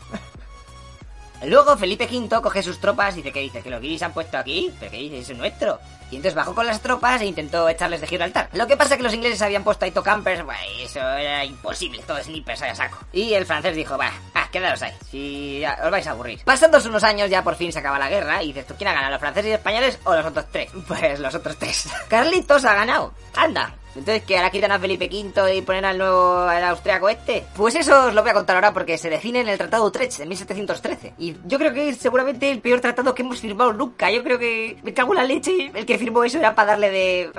Luego 1.45 1.77
Felipe 1.77 2.09
V 2.11 2.41
coge 2.43 2.63
sus 2.63 2.81
tropas 2.81 3.15
y 3.15 3.19
dice 3.19 3.33
que 3.33 3.41
dice 3.41 3.63
que 3.63 3.71
los 3.71 3.81
guiris 3.81 4.03
han 4.03 4.13
puesto 4.13 4.39
aquí, 4.39 4.73
pero 4.79 4.91
que 4.91 4.99
dice, 4.99 5.19
es 5.19 5.39
nuestro. 5.39 5.79
Y 6.11 6.17
entonces 6.17 6.35
bajó 6.35 6.55
con 6.55 6.67
las 6.67 6.81
tropas 6.81 7.21
e 7.21 7.27
intentó 7.27 7.69
echarles 7.69 8.01
de 8.01 8.07
Gibraltar. 8.07 8.49
Lo 8.53 8.67
que 8.67 8.77
pasa 8.77 8.95
es 8.95 8.99
que 8.99 9.03
los 9.03 9.15
ingleses 9.15 9.43
habían 9.43 9.65
puesto 9.65 9.85
ahí 9.85 9.91
campers, 9.91 10.45
bueno, 10.45 10.61
eso 10.81 11.01
era 11.01 11.45
imposible, 11.45 12.03
todo 12.07 12.23
snipers 12.23 12.63
a 12.63 12.75
saco. 12.75 12.99
Y 13.13 13.35
el 13.35 13.45
francés 13.45 13.75
dijo, 13.75 13.99
va, 13.99 14.13
ah, 14.35 14.49
quedaros 14.53 14.83
ahí, 14.83 14.93
si 15.11 15.63
os 15.85 15.91
vais 15.91 16.07
a 16.07 16.11
aburrir. 16.13 16.41
Pasados 16.45 16.87
unos 16.87 17.03
años 17.03 17.29
ya 17.29 17.43
por 17.43 17.57
fin 17.57 17.73
se 17.73 17.81
acaba 17.81 17.99
la 17.99 18.09
guerra 18.09 18.43
y 18.43 18.49
dices, 18.49 18.67
¿tú 18.67 18.75
quién 18.77 18.89
ha 18.89 18.93
ganado, 18.93 19.13
los 19.13 19.21
franceses 19.21 19.51
y 19.51 19.55
españoles 19.55 19.99
o 20.05 20.15
los 20.15 20.27
otros 20.27 20.47
tres? 20.51 20.71
Pues 20.87 21.19
los 21.19 21.35
otros 21.35 21.57
tres. 21.59 21.89
Carlitos 22.09 22.65
ha 22.65 22.75
ganado, 22.75 23.13
anda. 23.35 23.75
Entonces, 23.99 24.23
¿que 24.25 24.37
ahora 24.37 24.51
quitan 24.51 24.73
a 24.73 24.79
Felipe 24.79 25.09
V 25.13 25.55
y 25.57 25.63
ponen 25.63 25.85
al 25.85 25.99
nuevo, 25.99 26.39
al 26.41 26.63
austriaco 26.65 27.09
este? 27.09 27.45
Pues 27.55 27.75
eso 27.75 28.07
os 28.07 28.15
lo 28.15 28.23
voy 28.23 28.31
a 28.31 28.35
contar 28.35 28.57
ahora 28.57 28.73
porque 28.73 28.99
se 28.99 29.11
define 29.11 29.41
en 29.41 29.49
el 29.49 29.59
Tratado 29.59 29.85
de 29.85 29.89
Utrecht 29.89 30.19
de 30.19 30.27
1713. 30.27 31.15
Y 31.19 31.37
yo 31.45 31.59
creo 31.59 31.73
que 31.73 31.89
es 31.91 31.97
seguramente 31.99 32.51
el 32.51 32.61
peor 32.61 32.81
tratado 32.81 33.15
que 33.15 33.23
hemos 33.23 33.41
firmado 33.41 33.73
nunca. 33.73 34.11
Yo 34.11 34.23
creo 34.23 34.39
que 34.39 34.79
me 34.83 34.93
cago 34.95 35.13
en 35.13 35.19
la 35.19 35.25
leche. 35.25 35.71
El 35.75 35.87
que 35.87 35.99
firmó 35.99 36.25
eso 36.25 36.39
era 36.39 36.55
para 36.55 36.73
darle 36.73 36.91
de... 36.91 37.31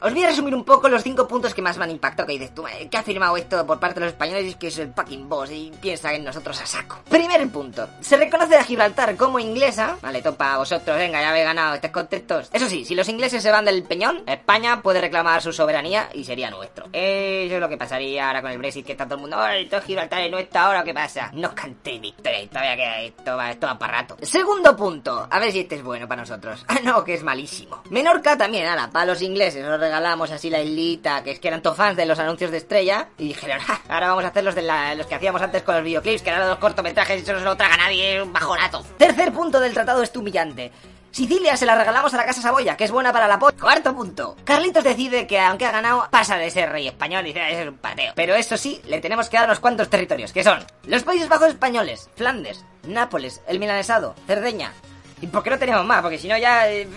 Os 0.00 0.12
voy 0.12 0.24
a 0.24 0.28
resumir 0.28 0.54
un 0.54 0.64
poco 0.64 0.88
los 0.88 1.02
cinco 1.02 1.26
puntos 1.28 1.54
que 1.54 1.62
más 1.62 1.76
me 1.78 1.84
han 1.84 1.90
impactado. 1.90 2.26
Que 2.26 2.32
dices 2.34 2.54
tú, 2.54 2.66
"Eh, 2.66 2.88
¿qué 2.90 2.96
ha 2.96 3.02
firmado 3.02 3.36
esto 3.36 3.66
por 3.66 3.78
parte 3.78 4.00
de 4.00 4.06
los 4.06 4.12
españoles? 4.12 4.44
Y 4.44 4.48
es 4.50 4.56
que 4.56 4.66
es 4.68 4.78
el 4.78 4.92
fucking 4.92 5.28
boss 5.28 5.50
y 5.50 5.72
piensa 5.80 6.12
en 6.14 6.24
nosotros 6.24 6.60
a 6.60 6.66
saco. 6.66 6.98
Primer 7.08 7.46
punto. 7.50 7.88
Se 8.00 8.16
reconoce 8.16 8.56
a 8.56 8.64
Gibraltar 8.64 9.16
como 9.16 9.38
inglesa. 9.38 9.96
Vale, 10.02 10.22
topa, 10.22 10.56
vosotros, 10.58 10.96
venga, 10.96 11.20
ya 11.20 11.30
habéis 11.30 11.44
ganado, 11.44 11.74
estáis 11.74 11.92
contentos. 11.92 12.48
Eso 12.52 12.68
sí, 12.68 12.84
si 12.84 12.94
los 12.94 13.08
ingleses 13.08 13.42
se 13.42 13.50
van 13.50 13.64
del 13.64 13.82
peñón, 13.82 14.22
España 14.26 14.82
puede 14.82 15.00
reclamar 15.00 15.42
su 15.42 15.52
soberanía 15.58 16.08
y 16.14 16.24
sería 16.24 16.50
nuestro. 16.50 16.86
Eso 16.92 17.54
es 17.54 17.60
lo 17.60 17.68
que 17.68 17.76
pasaría 17.76 18.26
ahora 18.28 18.40
con 18.42 18.50
el 18.50 18.58
Brexit, 18.58 18.86
que 18.86 18.92
está 18.92 19.04
todo 19.04 19.16
el 19.16 19.20
mundo, 19.20 19.36
¡ay, 19.38 19.66
todo 19.68 19.82
Gibraltar 19.82 20.22
es 20.22 20.30
nuestro 20.30 20.60
ahora! 20.60 20.82
¿Qué 20.84 20.94
pasa? 20.94 21.30
No 21.34 21.48
os 21.48 21.54
cantéis 21.54 22.00
victoria, 22.00 22.42
y 22.42 22.46
todavía 22.46 22.76
queda 22.76 23.00
esto, 23.02 23.36
va, 23.36 23.50
esto 23.50 23.66
va 23.66 23.78
para 23.78 23.92
rato. 24.00 24.16
Segundo 24.22 24.74
punto, 24.76 25.26
a 25.30 25.38
ver 25.38 25.52
si 25.52 25.60
este 25.60 25.74
es 25.76 25.82
bueno 25.82 26.08
para 26.08 26.22
nosotros. 26.22 26.64
Ah, 26.68 26.78
no, 26.84 27.04
que 27.04 27.14
es 27.14 27.22
malísimo. 27.22 27.82
Menorca 27.90 28.36
también, 28.38 28.66
ahora, 28.68 28.88
para 28.90 29.04
los 29.06 29.20
ingleses, 29.22 29.64
os 29.66 29.78
regalamos 29.80 30.30
así 30.30 30.48
la 30.50 30.62
islita, 30.62 31.22
que 31.22 31.32
es 31.32 31.40
que 31.40 31.48
eran 31.48 31.60
todos 31.62 31.76
fans 31.76 31.96
de 31.96 32.06
los 32.06 32.18
anuncios 32.18 32.50
de 32.50 32.58
estrella, 32.58 33.08
y 33.18 33.28
dijeron, 33.28 33.58
"Ja, 33.60 33.80
ahora 33.88 34.08
vamos 34.08 34.24
a 34.24 34.28
hacer 34.28 34.44
los, 34.44 34.54
de 34.54 34.62
la- 34.62 34.94
los 34.94 35.06
que 35.06 35.14
hacíamos 35.16 35.42
antes 35.42 35.62
con 35.62 35.74
los 35.74 35.84
videoclips, 35.84 36.22
que 36.22 36.30
eran 36.30 36.48
los 36.48 36.58
cortometrajes 36.58 37.18
y 37.18 37.22
eso 37.22 37.32
no 37.32 37.38
se 37.40 37.44
lo 37.44 37.56
traga 37.56 37.76
nadie, 37.76 38.22
un 38.22 38.32
bajonazo. 38.32 38.84
Tercer 38.96 39.32
punto 39.32 39.58
del 39.60 39.74
tratado 39.74 40.02
es 40.02 40.14
humillante. 40.16 40.70
Sicilia 41.10 41.56
se 41.56 41.66
la 41.66 41.74
regalamos 41.74 42.12
a 42.14 42.16
la 42.16 42.26
Casa 42.26 42.42
Saboya, 42.42 42.76
que 42.76 42.84
es 42.84 42.90
buena 42.90 43.12
para 43.12 43.26
la 43.28 43.38
po... 43.38 43.50
Cuarto 43.58 43.94
punto. 43.94 44.36
Carlitos 44.44 44.84
decide 44.84 45.26
que 45.26 45.40
aunque 45.40 45.66
ha 45.66 45.72
ganado, 45.72 46.06
pasa 46.10 46.36
de 46.36 46.50
ser 46.50 46.70
rey 46.70 46.86
español 46.86 47.24
y 47.24 47.28
dice, 47.28 47.40
"Ah, 47.40 47.50
es 47.50 47.66
un 47.68 47.78
pateo. 47.78 48.12
Pero 48.14 48.34
eso 48.34 48.56
sí, 48.56 48.80
le 48.86 49.00
tenemos 49.00 49.28
que 49.28 49.36
dar 49.36 49.46
unos 49.46 49.58
cuantos 49.60 49.88
territorios, 49.90 50.32
que 50.32 50.44
son 50.44 50.64
los 50.84 51.02
Países 51.02 51.28
Bajos 51.28 51.48
españoles, 51.48 52.08
Flandes, 52.14 52.64
Nápoles, 52.84 53.40
el 53.48 53.58
Milanesado, 53.58 54.14
Cerdeña, 54.26 54.72
¿Y 55.20 55.26
por 55.26 55.42
qué 55.42 55.50
no 55.50 55.58
tenemos 55.58 55.84
más? 55.84 56.00
Porque 56.00 56.16
si 56.18 56.28
no 56.28 56.38
ya... 56.38 56.70
eh, 56.70 56.88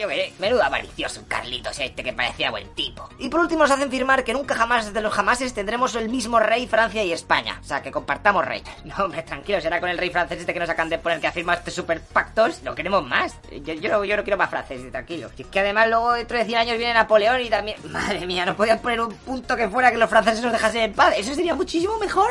yo 0.00 0.08
sé. 0.08 0.32
Menudo 0.38 0.64
avaricioso 0.64 1.22
Carlitos 1.28 1.78
este 1.78 2.02
que 2.02 2.12
parecía 2.12 2.50
buen 2.50 2.68
tipo. 2.74 3.08
Y 3.18 3.28
por 3.28 3.40
último 3.40 3.60
nos 3.62 3.70
hacen 3.70 3.88
firmar 3.90 4.24
que 4.24 4.32
nunca 4.32 4.54
jamás 4.56 4.92
de 4.92 5.00
los 5.00 5.12
jamases 5.14 5.54
tendremos 5.54 5.94
el 5.94 6.08
mismo 6.08 6.40
rey 6.40 6.66
Francia 6.66 7.04
y 7.04 7.12
España. 7.12 7.58
O 7.62 7.64
sea, 7.64 7.80
que 7.82 7.92
compartamos 7.92 8.44
rey. 8.44 8.62
No, 8.84 9.04
hombre, 9.04 9.22
tranquilo, 9.22 9.60
será 9.60 9.78
con 9.80 9.88
el 9.90 9.98
rey 9.98 10.10
francés 10.10 10.40
este 10.40 10.52
que 10.52 10.58
nos 10.60 10.68
acaban 10.68 10.88
de 10.90 10.98
poner 10.98 11.20
que 11.20 11.28
ha 11.28 11.32
firmado 11.32 11.58
este 11.58 11.70
super 11.70 12.00
pactos. 12.00 12.62
Lo 12.64 12.74
queremos 12.74 13.06
más. 13.06 13.36
Yo, 13.64 13.74
yo, 13.74 13.88
no- 13.90 14.04
yo 14.04 14.16
no 14.16 14.24
quiero 14.24 14.36
más 14.36 14.50
franceses, 14.50 14.90
tranquilo. 14.90 15.30
Es 15.38 15.46
que 15.46 15.60
además 15.60 15.88
luego 15.88 16.12
dentro 16.14 16.36
de 16.36 16.44
100 16.44 16.58
años 16.58 16.78
viene 16.78 16.94
Napoleón 16.94 17.40
y 17.42 17.48
también... 17.48 17.76
Madre 17.92 18.26
mía, 18.26 18.44
no 18.44 18.56
podían 18.56 18.80
poner 18.80 19.00
un 19.00 19.14
punto 19.14 19.54
que 19.56 19.68
fuera 19.68 19.90
que 19.92 19.98
los 19.98 20.10
franceses 20.10 20.42
nos 20.42 20.52
dejasen 20.52 20.82
en 20.82 20.92
paz. 20.94 21.14
Eso 21.16 21.32
sería 21.34 21.54
muchísimo 21.54 21.96
mejor. 21.98 22.28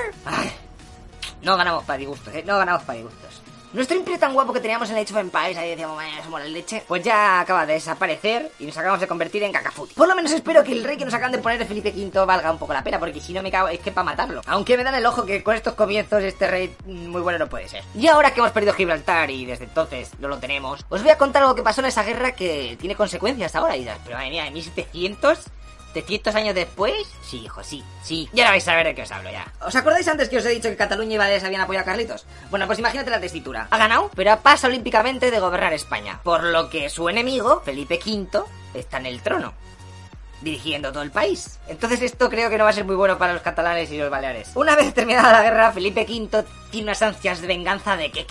No 1.41 1.55
ganamos 1.55 1.83
para 1.85 1.97
disgustos, 1.99 2.33
¿eh? 2.35 2.43
No 2.45 2.57
ganamos 2.57 2.83
para 2.83 2.97
disgustos. 2.99 3.41
Nuestro 3.73 3.97
imperio 3.97 4.17
tan 4.17 4.33
guapo 4.33 4.53
que 4.53 4.61
teníamos 4.61 4.89
en 4.89 4.95
Age 4.95 5.13
of 5.13 5.19
Empires, 5.19 5.57
ahí 5.57 5.71
decíamos, 5.71 5.97
"Vaya, 5.97 6.23
somos 6.23 6.39
la 6.39 6.47
leche, 6.47 6.83
pues 6.87 7.03
ya 7.03 7.41
acaba 7.41 7.65
de 7.65 7.73
desaparecer 7.73 8.49
y 8.59 8.65
nos 8.65 8.77
acabamos 8.77 9.01
de 9.01 9.07
convertir 9.07 9.43
en 9.43 9.51
cacafuti. 9.51 9.93
Por 9.93 10.07
lo 10.07 10.15
menos 10.15 10.31
espero 10.31 10.63
que 10.63 10.71
el 10.71 10.85
rey 10.85 10.95
que 10.95 11.03
nos 11.03 11.13
acaban 11.13 11.33
de 11.33 11.39
poner 11.39 11.59
de 11.59 11.65
Felipe 11.65 11.93
V 11.93 12.25
valga 12.25 12.49
un 12.49 12.57
poco 12.57 12.71
la 12.71 12.81
pena, 12.81 12.97
porque 12.97 13.19
si 13.19 13.33
no 13.33 13.43
me 13.43 13.51
cago, 13.51 13.67
es 13.67 13.79
que 13.79 13.91
para 13.91 14.05
matarlo. 14.05 14.41
Aunque 14.47 14.77
me 14.77 14.85
dan 14.85 14.95
el 14.95 15.05
ojo 15.05 15.25
que 15.25 15.43
con 15.43 15.53
estos 15.53 15.73
comienzos 15.73 16.23
este 16.23 16.47
rey 16.47 16.73
muy 16.85 17.21
bueno 17.21 17.39
no 17.39 17.47
puede 17.47 17.67
ser. 17.67 17.83
Y 17.93 18.07
ahora 18.07 18.31
que 18.33 18.39
hemos 18.39 18.51
perdido 18.51 18.73
Gibraltar 18.73 19.29
y 19.29 19.45
desde 19.45 19.65
entonces 19.65 20.11
no 20.19 20.29
lo 20.29 20.37
tenemos, 20.37 20.85
os 20.87 21.03
voy 21.03 21.11
a 21.11 21.17
contar 21.17 21.41
algo 21.43 21.53
que 21.53 21.61
pasó 21.61 21.81
en 21.81 21.87
esa 21.87 22.03
guerra 22.03 22.31
que 22.31 22.77
tiene 22.79 22.95
consecuencias 22.95 23.53
ahora. 23.53 23.75
Y 23.75 23.85
pero 24.05 24.17
madre 24.17 24.29
mía, 24.29 24.47
en 24.47 24.53
1700 24.53 25.39
¿700 25.93 26.35
años 26.35 26.55
después? 26.55 26.93
Sí, 27.23 27.43
hijo, 27.45 27.63
sí, 27.63 27.83
sí. 28.03 28.29
Ya 28.33 28.43
ahora 28.43 28.51
vais 28.51 28.67
a 28.67 28.75
ver 28.75 28.87
de 28.87 28.95
qué 28.95 29.01
os 29.03 29.11
hablo 29.11 29.31
ya. 29.31 29.51
¿Os 29.65 29.75
acordáis 29.75 30.07
antes 30.07 30.29
que 30.29 30.37
os 30.37 30.45
he 30.45 30.49
dicho 30.49 30.69
que 30.69 30.75
Cataluña 30.75 31.15
y 31.15 31.17
Baleares 31.17 31.43
habían 31.43 31.61
apoyado 31.61 31.83
a 31.83 31.85
Carlitos? 31.85 32.25
Bueno, 32.49 32.67
pues 32.67 32.79
imagínate 32.79 33.09
la 33.09 33.19
tesitura. 33.19 33.67
Ha 33.69 33.77
ganado, 33.77 34.11
pero 34.15 34.37
pasa 34.39 34.67
olímpicamente 34.67 35.31
de 35.31 35.39
gobernar 35.39 35.73
España. 35.73 36.19
Por 36.23 36.43
lo 36.43 36.69
que 36.69 36.89
su 36.89 37.09
enemigo, 37.09 37.61
Felipe 37.61 37.99
V, 38.05 38.43
está 38.73 38.97
en 38.97 39.07
el 39.07 39.21
trono. 39.21 39.53
Dirigiendo 40.41 40.91
todo 40.91 41.03
el 41.03 41.11
país. 41.11 41.59
Entonces 41.67 42.01
esto 42.01 42.29
creo 42.29 42.49
que 42.49 42.57
no 42.57 42.63
va 42.63 42.69
a 42.69 42.73
ser 42.73 42.85
muy 42.85 42.95
bueno 42.95 43.17
para 43.17 43.33
los 43.33 43.41
catalanes 43.41 43.91
y 43.91 43.97
los 43.97 44.09
baleares. 44.09 44.51
Una 44.55 44.75
vez 44.75 44.93
terminada 44.93 45.31
la 45.31 45.43
guerra, 45.43 45.71
Felipe 45.71 46.05
V 46.07 46.45
tiene 46.69 46.85
unas 46.85 47.01
ansias 47.01 47.41
de 47.41 47.47
venganza 47.47 47.95
de 47.95 48.11
que, 48.11 48.25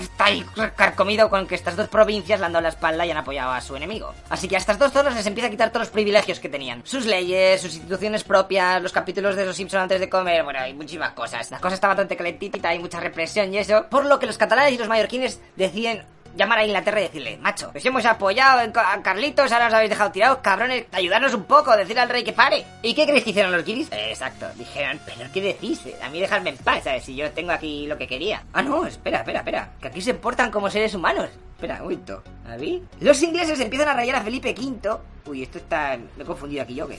está 0.00 0.26
ahí 0.26 0.44
carcomido 0.76 1.30
con 1.30 1.46
que 1.46 1.54
estas 1.54 1.76
dos 1.76 1.88
provincias 1.88 2.38
le 2.40 2.46
han 2.46 2.52
dado 2.52 2.62
la 2.62 2.68
espalda 2.68 3.06
y 3.06 3.10
han 3.10 3.16
apoyado 3.16 3.52
a 3.52 3.60
su 3.60 3.74
enemigo. 3.74 4.14
Así 4.28 4.48
que 4.48 4.56
a 4.56 4.58
estas 4.58 4.78
dos 4.78 4.92
zonas 4.92 5.14
les 5.14 5.26
empieza 5.26 5.48
a 5.48 5.50
quitar 5.50 5.70
todos 5.70 5.86
los 5.86 5.92
privilegios 5.92 6.40
que 6.40 6.48
tenían. 6.48 6.82
Sus 6.84 7.06
leyes, 7.06 7.60
sus 7.60 7.74
instituciones 7.74 8.24
propias, 8.24 8.82
los 8.82 8.92
capítulos 8.92 9.36
de 9.36 9.46
los 9.46 9.56
Simpson 9.56 9.80
antes 9.80 10.00
de 10.00 10.08
comer, 10.08 10.44
bueno, 10.44 10.60
hay 10.60 10.74
muchísimas 10.74 11.12
cosas. 11.12 11.50
La 11.50 11.58
cosa 11.58 11.74
está 11.74 11.88
bastante 11.88 12.16
calentita, 12.16 12.68
hay 12.68 12.78
mucha 12.78 13.00
represión 13.00 13.52
y 13.52 13.58
eso. 13.58 13.86
Por 13.90 14.04
lo 14.04 14.18
que 14.18 14.26
los 14.26 14.38
catalanes 14.38 14.74
y 14.74 14.78
los 14.78 14.88
mallorquines 14.88 15.40
deciden 15.56 16.04
llamar 16.36 16.58
a 16.58 16.64
Inglaterra 16.64 17.00
y 17.00 17.04
decirle, 17.04 17.36
macho, 17.38 17.72
si 17.76 17.88
hemos 17.88 18.04
apoyado 18.04 18.60
a 18.60 19.02
Carlitos, 19.02 19.52
ahora 19.52 19.68
os 19.68 19.74
habéis 19.74 19.90
dejado 19.90 20.12
tirados, 20.12 20.38
cabrones, 20.38 20.86
ayudarnos 20.92 21.34
un 21.34 21.44
poco, 21.44 21.76
decirle 21.76 22.02
al 22.02 22.08
rey 22.08 22.24
que 22.24 22.32
pare. 22.32 22.64
¿Y 22.82 22.94
qué 22.94 23.04
creéis 23.04 23.24
que 23.24 23.30
hicieron 23.30 23.52
los 23.52 23.64
guiris? 23.64 23.88
Exacto, 23.92 24.46
dijeron, 24.56 25.00
pero 25.04 25.30
¿qué 25.32 25.40
decís? 25.40 25.82
A 26.02 26.08
mí 26.08 26.20
dejadme 26.20 26.50
en 26.50 26.58
paz, 26.58 26.84
¿sabes? 26.84 27.04
Si 27.04 27.14
yo 27.14 27.30
tengo 27.32 27.52
aquí 27.52 27.86
lo 27.86 27.98
que 27.98 28.06
quería. 28.06 28.42
Ah, 28.52 28.62
no, 28.62 28.86
espera, 28.86 29.18
espera, 29.18 29.40
espera, 29.40 29.72
que 29.80 29.88
aquí 29.88 30.00
se 30.00 30.14
portan 30.14 30.50
como 30.50 30.70
seres 30.70 30.94
humanos. 30.94 31.28
Espera, 31.54 31.76
un 31.76 31.82
momento. 31.82 32.22
¿A 32.48 32.56
mí? 32.56 32.82
Los 33.00 33.22
ingleses 33.22 33.60
empiezan 33.60 33.88
a 33.88 33.94
rayar 33.94 34.16
a 34.16 34.22
Felipe 34.22 34.54
V. 34.58 34.98
Uy, 35.26 35.42
esto 35.42 35.58
está... 35.58 35.98
Me 36.16 36.22
he 36.22 36.26
confundido 36.26 36.62
aquí 36.62 36.74
yo, 36.74 36.88
¿qué? 36.88 36.98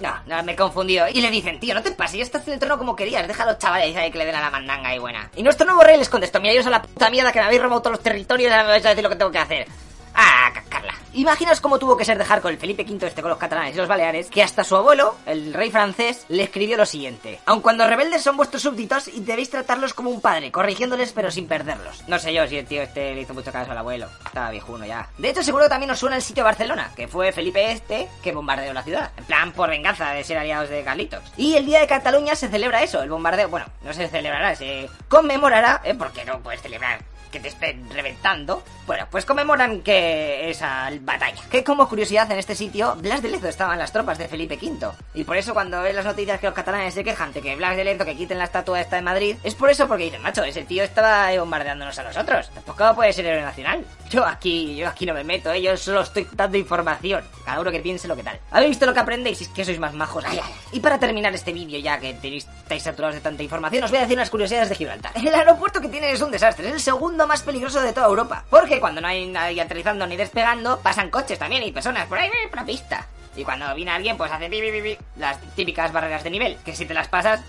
No, 0.00 0.14
no, 0.26 0.42
me 0.42 0.52
he 0.52 0.56
confundido. 0.56 1.06
Y 1.08 1.20
le 1.20 1.30
dicen, 1.30 1.60
tío, 1.60 1.74
no 1.74 1.82
te 1.82 1.92
pases, 1.92 2.18
ya 2.18 2.22
estás 2.24 2.46
en 2.48 2.54
el 2.54 2.58
trono 2.58 2.78
como 2.78 2.96
querías, 2.96 3.26
deja 3.26 3.44
a 3.44 3.46
los 3.46 3.58
chavales 3.58 3.96
ahí 3.96 4.10
que 4.10 4.18
le 4.18 4.26
den 4.26 4.34
a 4.34 4.40
la 4.40 4.50
mandanga 4.50 4.94
y 4.94 4.98
buena. 4.98 5.30
Y 5.36 5.42
nuestro 5.42 5.66
nuevo 5.66 5.82
rey 5.82 5.96
les 5.96 6.08
contestó, 6.08 6.40
mira, 6.40 6.54
yo 6.54 6.62
soy 6.62 6.72
la 6.72 6.82
puta 6.82 7.10
mierda 7.10 7.32
que 7.32 7.38
me 7.38 7.46
habéis 7.46 7.62
robado 7.62 7.80
todos 7.82 7.96
los 7.96 8.02
territorios 8.02 8.50
y 8.50 8.52
ahora 8.52 8.64
me 8.64 8.70
vais 8.70 8.84
a 8.84 8.88
decir 8.90 9.04
lo 9.04 9.10
que 9.10 9.16
tengo 9.16 9.30
que 9.30 9.38
hacer. 9.38 9.68
Ah, 10.14 10.50
cascarla. 10.52 10.94
Imaginaos 11.16 11.60
cómo 11.60 11.78
tuvo 11.78 11.96
que 11.96 12.04
ser 12.04 12.18
dejar 12.18 12.40
con 12.40 12.50
el 12.50 12.58
Felipe 12.58 12.82
V 12.82 13.06
este 13.06 13.22
con 13.22 13.28
los 13.28 13.38
catalanes 13.38 13.72
y 13.76 13.78
los 13.78 13.86
baleares, 13.86 14.28
que 14.30 14.42
hasta 14.42 14.64
su 14.64 14.74
abuelo, 14.74 15.14
el 15.26 15.54
rey 15.54 15.70
francés, 15.70 16.26
le 16.28 16.42
escribió 16.42 16.76
lo 16.76 16.84
siguiente. 16.86 17.38
Aun 17.46 17.60
cuando 17.60 17.86
rebeldes 17.86 18.20
son 18.20 18.36
vuestros 18.36 18.62
súbditos 18.62 19.06
y 19.06 19.20
debéis 19.20 19.48
tratarlos 19.48 19.94
como 19.94 20.10
un 20.10 20.20
padre, 20.20 20.50
corrigiéndoles 20.50 21.12
pero 21.12 21.30
sin 21.30 21.46
perderlos. 21.46 22.02
No 22.08 22.18
sé 22.18 22.34
yo 22.34 22.44
si 22.48 22.56
el 22.56 22.66
tío 22.66 22.82
este 22.82 23.14
le 23.14 23.20
hizo 23.20 23.32
mucho 23.32 23.52
caso 23.52 23.70
al 23.70 23.78
abuelo. 23.78 24.08
Estaba 24.26 24.50
viejuno 24.50 24.84
ya. 24.86 25.08
De 25.16 25.30
hecho, 25.30 25.44
seguro 25.44 25.68
también 25.68 25.88
nos 25.88 26.00
suena 26.00 26.16
el 26.16 26.22
sitio 26.22 26.42
de 26.42 26.50
Barcelona, 26.50 26.90
que 26.96 27.06
fue 27.06 27.30
Felipe 27.30 27.70
este 27.70 28.08
que 28.20 28.32
bombardeó 28.32 28.72
la 28.72 28.82
ciudad. 28.82 29.12
En 29.16 29.24
plan, 29.24 29.52
por 29.52 29.70
venganza 29.70 30.10
de 30.10 30.24
ser 30.24 30.38
aliados 30.38 30.68
de 30.68 30.82
Carlitos. 30.82 31.22
Y 31.36 31.54
el 31.54 31.64
día 31.64 31.78
de 31.78 31.86
Cataluña 31.86 32.34
se 32.34 32.48
celebra 32.48 32.82
eso, 32.82 33.00
el 33.00 33.10
bombardeo. 33.10 33.48
Bueno, 33.48 33.66
no 33.84 33.92
se 33.92 34.08
celebrará, 34.08 34.56
se 34.56 34.90
conmemorará, 35.08 35.80
¿eh? 35.84 35.94
Porque 35.94 36.24
no 36.24 36.40
puedes 36.40 36.60
celebrar 36.60 37.13
que 37.34 37.40
te 37.40 37.48
estén 37.48 37.90
reventando. 37.90 38.62
Bueno, 38.86 39.08
pues 39.10 39.24
conmemoran 39.24 39.80
que 39.80 40.50
esa 40.50 40.88
batalla. 41.00 41.42
Que 41.50 41.64
como 41.64 41.88
curiosidad 41.88 42.30
en 42.30 42.38
este 42.38 42.54
sitio, 42.54 42.94
Blas 42.96 43.22
de 43.22 43.30
Lezo 43.30 43.48
estaban 43.48 43.76
las 43.76 43.90
tropas 43.90 44.18
de 44.18 44.28
Felipe 44.28 44.56
V. 44.56 44.92
Y 45.14 45.24
por 45.24 45.36
eso 45.36 45.52
cuando 45.52 45.82
ves 45.82 45.96
las 45.96 46.04
noticias 46.04 46.38
que 46.38 46.46
los 46.46 46.54
catalanes 46.54 46.94
se 46.94 47.02
quejan 47.02 47.32
de 47.32 47.42
que 47.42 47.56
Blas 47.56 47.76
de 47.76 47.82
Lezo 47.82 48.04
que 48.04 48.14
quiten 48.14 48.38
la 48.38 48.44
estatua 48.44 48.80
esta 48.80 48.96
de 48.96 49.02
Madrid, 49.02 49.36
es 49.42 49.56
por 49.56 49.68
eso 49.68 49.88
porque 49.88 50.04
dicen, 50.04 50.22
macho, 50.22 50.44
ese 50.44 50.62
tío 50.62 50.84
estaba 50.84 51.36
bombardeándonos 51.36 51.98
a 51.98 52.04
nosotros. 52.04 52.50
Tampoco 52.54 52.94
puede 52.94 53.12
ser 53.12 53.26
héroe 53.26 53.42
nacional. 53.42 53.84
Yo 54.10 54.24
aquí, 54.24 54.76
yo 54.76 54.88
aquí 54.88 55.06
no 55.06 55.14
me 55.14 55.24
meto, 55.24 55.50
¿eh? 55.50 55.60
yo 55.60 55.76
solo 55.76 56.02
estoy 56.02 56.28
dando 56.32 56.56
información. 56.56 57.24
Cada 57.44 57.60
uno 57.60 57.72
que 57.72 57.80
piense 57.80 58.06
lo 58.06 58.14
que 58.14 58.22
tal. 58.22 58.38
¿Habéis 58.52 58.70
visto 58.70 58.86
lo 58.86 58.94
que 58.94 59.00
aprendéis? 59.00 59.40
Es 59.40 59.48
que 59.48 59.64
sois 59.64 59.80
más 59.80 59.92
majos. 59.92 60.24
Y 60.70 60.78
para 60.80 60.98
terminar 60.98 61.34
este 61.34 61.52
vídeo, 61.52 61.80
ya 61.80 61.98
que 61.98 62.14
tenéis, 62.14 62.46
estáis 62.46 62.84
saturados 62.84 63.16
de 63.16 63.20
tanta 63.20 63.42
información, 63.42 63.82
os 63.82 63.90
voy 63.90 63.98
a 63.98 64.02
decir 64.02 64.16
unas 64.16 64.30
curiosidades 64.30 64.68
de 64.68 64.76
Gibraltar. 64.76 65.12
El 65.16 65.34
aeropuerto 65.34 65.80
que 65.80 65.88
tiene 65.88 66.12
es 66.12 66.20
un 66.20 66.30
desastre, 66.30 66.68
es 66.68 66.74
el 66.74 66.80
segundo 66.80 67.23
más 67.26 67.42
peligroso 67.42 67.80
de 67.80 67.92
toda 67.92 68.06
Europa. 68.06 68.44
Porque 68.48 68.80
cuando 68.80 69.00
no 69.00 69.08
hay 69.08 69.26
nadie 69.26 69.60
aterrizando 69.60 70.06
ni 70.06 70.16
despegando, 70.16 70.80
pasan 70.80 71.10
coches 71.10 71.38
también 71.38 71.62
y 71.62 71.72
personas 71.72 72.06
por 72.06 72.18
ahí, 72.18 72.28
eh, 72.28 72.48
por 72.48 72.60
la 72.60 72.66
pista. 72.66 73.06
Y 73.36 73.44
cuando 73.44 73.74
viene 73.74 73.90
alguien, 73.90 74.16
pues 74.16 74.30
hace 74.30 74.98
las 75.16 75.40
típicas 75.54 75.92
barreras 75.92 76.22
de 76.22 76.30
nivel, 76.30 76.56
que 76.64 76.74
si 76.76 76.86
te 76.86 76.94
las 76.94 77.08
pasas, 77.08 77.40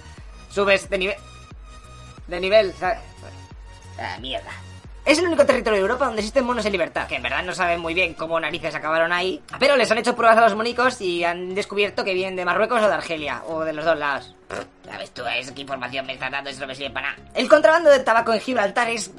subes 0.50 0.90
de 0.90 0.98
nivel. 0.98 1.18
De 2.28 2.40
nivel, 2.40 2.74
¿sabes? 2.74 3.00
Ah, 4.00 4.18
mierda. 4.20 4.52
Es 5.06 5.20
el 5.20 5.28
único 5.28 5.46
territorio 5.46 5.78
de 5.78 5.82
Europa 5.82 6.08
donde 6.08 6.22
existen 6.22 6.44
monos 6.44 6.66
en 6.66 6.72
libertad, 6.72 7.08
que 7.08 7.18
en 7.18 7.22
verdad 7.22 7.44
no 7.44 7.54
saben 7.54 7.80
muy 7.80 7.94
bien 7.94 8.16
cómo 8.16 8.40
narices 8.40 8.74
acabaron 8.74 9.14
ahí, 9.14 9.40
pero 9.60 9.78
les 9.78 9.92
han 9.92 10.00
hecho 10.00 10.16
pruebas 10.16 10.40
a 10.40 10.42
los 10.42 10.56
monicos 10.56 11.00
y 11.00 11.24
han 11.24 11.54
descubierto 11.54 12.04
que 12.04 12.16
vienen 12.16 12.36
de 12.36 12.44
Marruecos 12.44 12.82
o 12.82 12.88
de 12.88 12.94
Argelia, 12.96 13.44
o 13.46 13.64
de 13.64 13.74
los 13.74 13.86
dos 13.86 14.00
lados. 14.00 14.34
Ya 14.84 14.98
ves 14.98 15.12
tú, 15.12 15.22
es 15.28 15.52
qué 15.52 15.62
información 15.62 16.08
me 16.08 16.14
estás 16.14 16.32
dando, 16.32 16.50
eso 16.50 16.62
no 16.62 16.68
me 16.68 16.74
sirve 16.74 16.90
para 16.90 17.12
nada. 17.12 17.30
El 17.36 17.48
contrabando 17.48 17.92
de 17.92 18.00
tabaco 18.00 18.34
en 18.34 18.40
Gibraltar 18.40 18.90
es... 18.90 19.12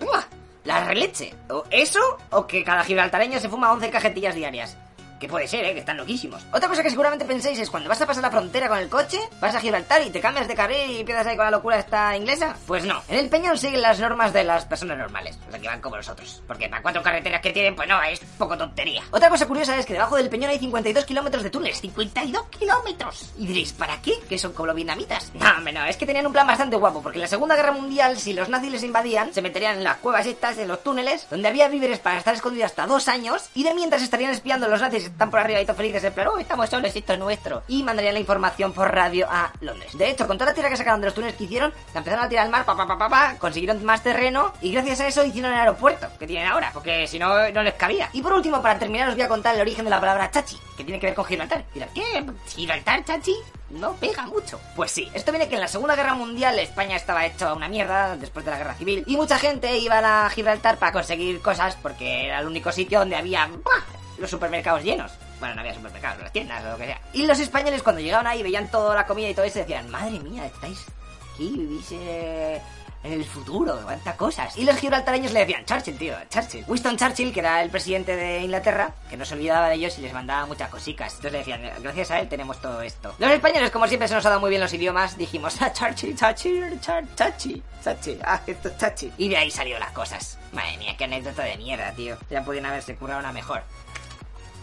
La 0.66 0.84
releche. 0.84 1.32
O 1.48 1.62
eso, 1.70 2.00
o 2.30 2.46
que 2.48 2.64
cada 2.64 2.82
gibraltareño 2.82 3.38
se 3.38 3.48
fuma 3.48 3.72
11 3.72 3.88
cajetillas 3.88 4.34
diarias. 4.34 4.76
Que 5.18 5.28
puede 5.28 5.48
ser, 5.48 5.64
¿eh? 5.64 5.72
Que 5.72 5.80
están 5.80 5.96
loquísimos. 5.96 6.44
Otra 6.52 6.68
cosa 6.68 6.82
que 6.82 6.90
seguramente 6.90 7.24
penséis 7.24 7.58
es 7.58 7.70
cuando 7.70 7.88
vas 7.88 8.00
a 8.00 8.06
pasar 8.06 8.22
la 8.22 8.30
frontera 8.30 8.68
con 8.68 8.78
el 8.78 8.88
coche, 8.88 9.18
vas 9.40 9.54
a 9.54 9.60
Gibraltar 9.60 10.02
y 10.02 10.10
te 10.10 10.20
cambias 10.20 10.48
de 10.48 10.54
carril 10.54 10.90
y 10.90 11.00
empiezas 11.00 11.26
ahí 11.26 11.36
con 11.36 11.44
la 11.46 11.50
locura 11.50 11.78
esta 11.78 12.16
inglesa. 12.16 12.56
Pues 12.66 12.84
no. 12.84 13.02
En 13.08 13.18
el 13.18 13.28
Peñón 13.28 13.56
siguen 13.56 13.82
las 13.82 13.98
normas 13.98 14.32
de 14.32 14.44
las 14.44 14.64
personas 14.64 14.98
normales. 14.98 15.38
Sea, 15.50 15.58
que 15.58 15.68
van 15.68 15.80
como 15.80 15.96
nosotros. 15.96 16.42
Porque 16.46 16.68
para 16.68 16.82
cuatro 16.82 17.02
carreteras 17.02 17.40
que 17.40 17.52
tienen, 17.52 17.74
pues 17.74 17.88
no, 17.88 18.02
es 18.02 18.20
poco 18.38 18.56
tontería. 18.58 19.02
Otra 19.10 19.30
cosa 19.30 19.46
curiosa 19.46 19.76
es 19.78 19.86
que 19.86 19.94
debajo 19.94 20.16
del 20.16 20.28
Peñón 20.28 20.50
hay 20.50 20.58
52 20.58 21.04
kilómetros 21.04 21.42
de 21.42 21.50
túneles. 21.50 21.80
52 21.80 22.48
kilómetros. 22.48 23.32
Y 23.38 23.46
diréis, 23.46 23.72
¿para 23.72 24.00
qué? 24.02 24.14
¿Que 24.28 24.38
son 24.38 24.52
como 24.52 24.66
los 24.66 24.76
vietnamitas? 24.76 25.32
No, 25.34 25.60
no. 25.60 25.84
Es 25.84 25.96
que 25.96 26.06
tenían 26.06 26.26
un 26.26 26.32
plan 26.32 26.46
bastante 26.46 26.76
guapo. 26.76 27.02
Porque 27.02 27.18
en 27.18 27.22
la 27.22 27.28
Segunda 27.28 27.56
Guerra 27.56 27.72
Mundial, 27.72 28.18
si 28.18 28.32
los 28.32 28.48
nazis 28.48 28.70
les 28.70 28.82
invadían, 28.82 29.32
se 29.32 29.42
meterían 29.42 29.78
en 29.78 29.84
las 29.84 29.96
cuevas 29.98 30.26
estas, 30.26 30.58
en 30.58 30.68
los 30.68 30.82
túneles, 30.82 31.26
donde 31.30 31.48
había 31.48 31.68
víveres 31.68 31.98
para 32.00 32.18
estar 32.18 32.34
escondidos 32.34 32.66
hasta 32.66 32.86
dos 32.86 33.08
años. 33.08 33.48
Y 33.54 33.62
de 33.62 33.74
mientras 33.74 34.02
estarían 34.02 34.32
espiando 34.32 34.68
los 34.68 34.80
nazis, 34.80 35.10
están 35.16 35.30
por 35.30 35.40
arriba 35.40 35.58
y 35.62 35.64
todos 35.64 35.78
felices, 35.78 36.04
en 36.04 36.12
plan, 36.12 36.28
estamos 36.38 36.68
solos, 36.68 36.94
esto 36.94 37.14
es 37.14 37.18
nuestro. 37.18 37.62
Y 37.68 37.82
mandarían 37.82 38.12
la 38.12 38.20
información 38.20 38.74
por 38.74 38.94
radio 38.94 39.26
a 39.30 39.50
Londres. 39.62 39.96
De 39.96 40.10
hecho, 40.10 40.26
con 40.26 40.36
toda 40.36 40.50
la 40.50 40.54
tierra 40.54 40.68
que 40.68 40.76
sacaron 40.76 41.00
de 41.00 41.06
los 41.06 41.14
túneles 41.14 41.36
que 41.36 41.44
hicieron, 41.44 41.72
la 41.94 42.00
empezaron 42.00 42.26
a 42.26 42.28
tirar 42.28 42.44
al 42.44 42.50
mar, 42.50 42.66
pa, 42.66 42.76
pa, 42.76 42.86
pa, 42.86 43.08
pa, 43.08 43.34
consiguieron 43.38 43.82
más 43.82 44.02
terreno 44.02 44.52
y 44.60 44.72
gracias 44.72 45.00
a 45.00 45.06
eso 45.06 45.24
hicieron 45.24 45.52
el 45.52 45.58
aeropuerto 45.58 46.06
que 46.18 46.26
tienen 46.26 46.46
ahora, 46.46 46.70
porque 46.74 47.06
si 47.06 47.18
no, 47.18 47.48
no 47.48 47.62
les 47.62 47.72
cabía. 47.74 48.10
Y 48.12 48.20
por 48.20 48.34
último, 48.34 48.60
para 48.60 48.78
terminar, 48.78 49.08
os 49.08 49.14
voy 49.14 49.24
a 49.24 49.28
contar 49.28 49.54
el 49.54 49.62
origen 49.62 49.86
de 49.86 49.90
la 49.90 50.00
palabra 50.00 50.30
chachi, 50.30 50.58
que 50.76 50.84
tiene 50.84 51.00
que 51.00 51.06
ver 51.06 51.14
con 51.14 51.24
Gibraltar. 51.24 51.64
Dirán, 51.72 51.88
¿qué? 51.94 52.22
¿Gibraltar, 52.48 53.02
chachi? 53.02 53.36
No 53.70 53.94
pega 53.94 54.26
mucho. 54.26 54.60
Pues 54.76 54.90
sí, 54.90 55.10
esto 55.14 55.32
viene 55.32 55.48
que 55.48 55.54
en 55.54 55.62
la 55.62 55.68
Segunda 55.68 55.96
Guerra 55.96 56.12
Mundial 56.12 56.58
España 56.58 56.94
estaba 56.94 57.24
hecha 57.24 57.54
una 57.54 57.68
mierda 57.68 58.16
después 58.16 58.44
de 58.44 58.50
la 58.50 58.58
Guerra 58.58 58.74
Civil 58.74 59.02
y 59.06 59.16
mucha 59.16 59.38
gente 59.38 59.78
iba 59.78 60.26
a 60.26 60.28
Gibraltar 60.28 60.76
para 60.76 60.92
conseguir 60.92 61.40
cosas 61.40 61.74
porque 61.82 62.26
era 62.26 62.40
el 62.40 62.46
único 62.46 62.70
sitio 62.70 62.98
donde 62.98 63.16
había 63.16 63.46
¡buah! 63.46 64.05
Los 64.18 64.30
supermercados 64.30 64.82
llenos. 64.82 65.12
Bueno, 65.38 65.54
no 65.54 65.60
había 65.60 65.74
supermercados, 65.74 66.22
las 66.22 66.32
tiendas 66.32 66.64
o 66.64 66.70
lo 66.70 66.76
que 66.76 66.86
sea. 66.86 67.00
Y 67.12 67.26
los 67.26 67.38
españoles 67.38 67.82
cuando 67.82 68.00
llegaban 68.00 68.26
ahí 68.26 68.42
veían 68.42 68.70
toda 68.70 68.94
la 68.94 69.06
comida 69.06 69.28
y 69.28 69.34
todo 69.34 69.44
eso 69.44 69.58
decían, 69.58 69.90
madre 69.90 70.18
mía, 70.20 70.46
estáis 70.46 70.86
aquí, 71.34 71.52
vivís 71.56 71.92
eh, 71.92 72.60
en 73.04 73.12
el 73.12 73.24
futuro, 73.24 73.78
cuántas 73.84 74.16
cosas. 74.16 74.56
Y 74.56 74.64
los 74.64 74.76
gibraltareños 74.76 75.32
le 75.32 75.40
decían, 75.40 75.64
Churchill, 75.64 75.96
tío, 75.96 76.14
Churchill. 76.28 76.64
Winston 76.66 76.96
Churchill, 76.96 77.32
que 77.32 77.40
era 77.40 77.62
el 77.62 77.70
presidente 77.70 78.16
de 78.16 78.40
Inglaterra, 78.40 78.92
que 79.08 79.16
no 79.16 79.24
se 79.24 79.34
olvidaba 79.34 79.68
de 79.68 79.74
ellos 79.76 79.96
y 79.98 80.02
les 80.02 80.12
mandaba 80.12 80.46
muchas 80.46 80.68
cositas. 80.70 81.14
Entonces 81.14 81.32
le 81.32 81.38
decían, 81.38 81.62
gracias 81.82 82.10
a 82.10 82.20
él 82.20 82.28
tenemos 82.28 82.60
todo 82.60 82.80
esto. 82.82 83.14
Los 83.18 83.30
españoles, 83.30 83.70
como 83.70 83.86
siempre 83.86 84.08
se 84.08 84.14
nos 84.14 84.26
ha 84.26 84.30
dado 84.30 84.40
muy 84.40 84.50
bien 84.50 84.60
los 84.60 84.72
idiomas, 84.72 85.16
dijimos, 85.16 85.56
ah, 85.60 85.72
Churchill, 85.72 86.16
Churchill, 86.16 86.80
Churchill, 86.80 87.62
Churchill, 87.84 88.20
ah, 88.24 88.40
esto 88.46 88.68
es 88.68 88.78
Churchill. 88.78 89.12
Y 89.18 89.28
de 89.28 89.36
ahí 89.36 89.50
salió 89.50 89.78
las 89.78 89.92
cosas. 89.92 90.38
Madre 90.52 90.76
mía, 90.78 90.94
qué 90.96 91.04
anécdota 91.04 91.42
de 91.44 91.56
mierda, 91.58 91.92
tío. 91.92 92.16
Ya 92.30 92.42
podían 92.44 92.66
haberse 92.66 92.96
currado 92.96 93.20
una 93.20 93.32
mejor. 93.32 93.62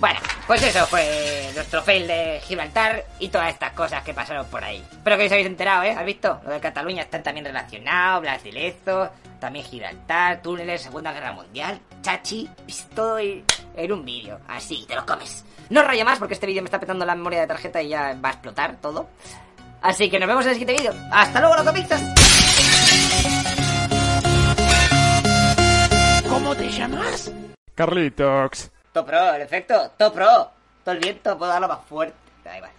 Bueno, 0.03 0.19
pues 0.47 0.61
eso 0.61 0.85
fue 0.87 1.49
nuestro 1.55 1.81
fail 1.81 2.05
de 2.05 2.41
Gibraltar 2.43 3.05
y 3.19 3.29
todas 3.29 3.53
estas 3.53 3.71
cosas 3.71 4.03
que 4.03 4.13
pasaron 4.13 4.45
por 4.47 4.61
ahí. 4.61 4.83
Espero 4.91 5.15
que 5.15 5.27
os 5.27 5.31
habéis 5.31 5.47
enterado, 5.47 5.83
¿eh? 5.83 5.95
¿Has 5.97 6.05
visto? 6.05 6.41
Lo 6.43 6.51
de 6.51 6.59
Cataluña 6.59 7.03
está 7.03 7.23
también 7.23 7.45
relacionado, 7.45 8.19
Blas 8.19 8.43
de 8.43 8.51
Lezo, 8.51 9.09
también 9.39 9.63
Gibraltar, 9.63 10.41
túneles, 10.41 10.81
Segunda 10.81 11.13
Guerra 11.13 11.31
Mundial, 11.31 11.79
Chachi, 12.01 12.49
todo 12.93 13.17
en, 13.17 13.45
un 13.93 14.03
vídeo. 14.03 14.41
Así, 14.49 14.83
te 14.85 14.93
lo 14.93 15.05
comes. 15.05 15.45
No 15.69 15.83
rayo 15.83 16.03
más 16.03 16.19
porque 16.19 16.33
este 16.33 16.47
vídeo 16.47 16.61
me 16.61 16.67
está 16.67 16.81
petando 16.81 17.05
la 17.05 17.15
memoria 17.15 17.39
de 17.39 17.47
tarjeta 17.47 17.81
y 17.81 17.87
ya 17.87 18.13
va 18.21 18.27
a 18.27 18.31
explotar 18.33 18.75
todo. 18.81 19.07
Así 19.81 20.09
que 20.09 20.19
nos 20.19 20.27
vemos 20.27 20.43
en 20.43 20.51
el 20.51 20.57
siguiente 20.57 20.83
vídeo. 20.83 20.93
¡Hasta 21.13 21.39
luego, 21.39 21.63
los 21.63 21.73
pizzas! 21.73 22.03
¿Cómo 26.27 26.53
te 26.57 26.69
llamas? 26.69 27.31
Carlitox. 27.73 28.69
Top 28.93 29.07
Pro, 29.07 29.33
en 29.33 29.41
efecto, 29.41 29.91
Top. 29.97 30.13
Todo 30.13 30.93
el 30.93 30.99
viento, 30.99 31.35
puedo 31.35 31.51
darlo 31.51 31.67
más 31.67 31.79
fuerte. 31.89 32.15
Da 32.43 32.57
igual. 32.57 32.71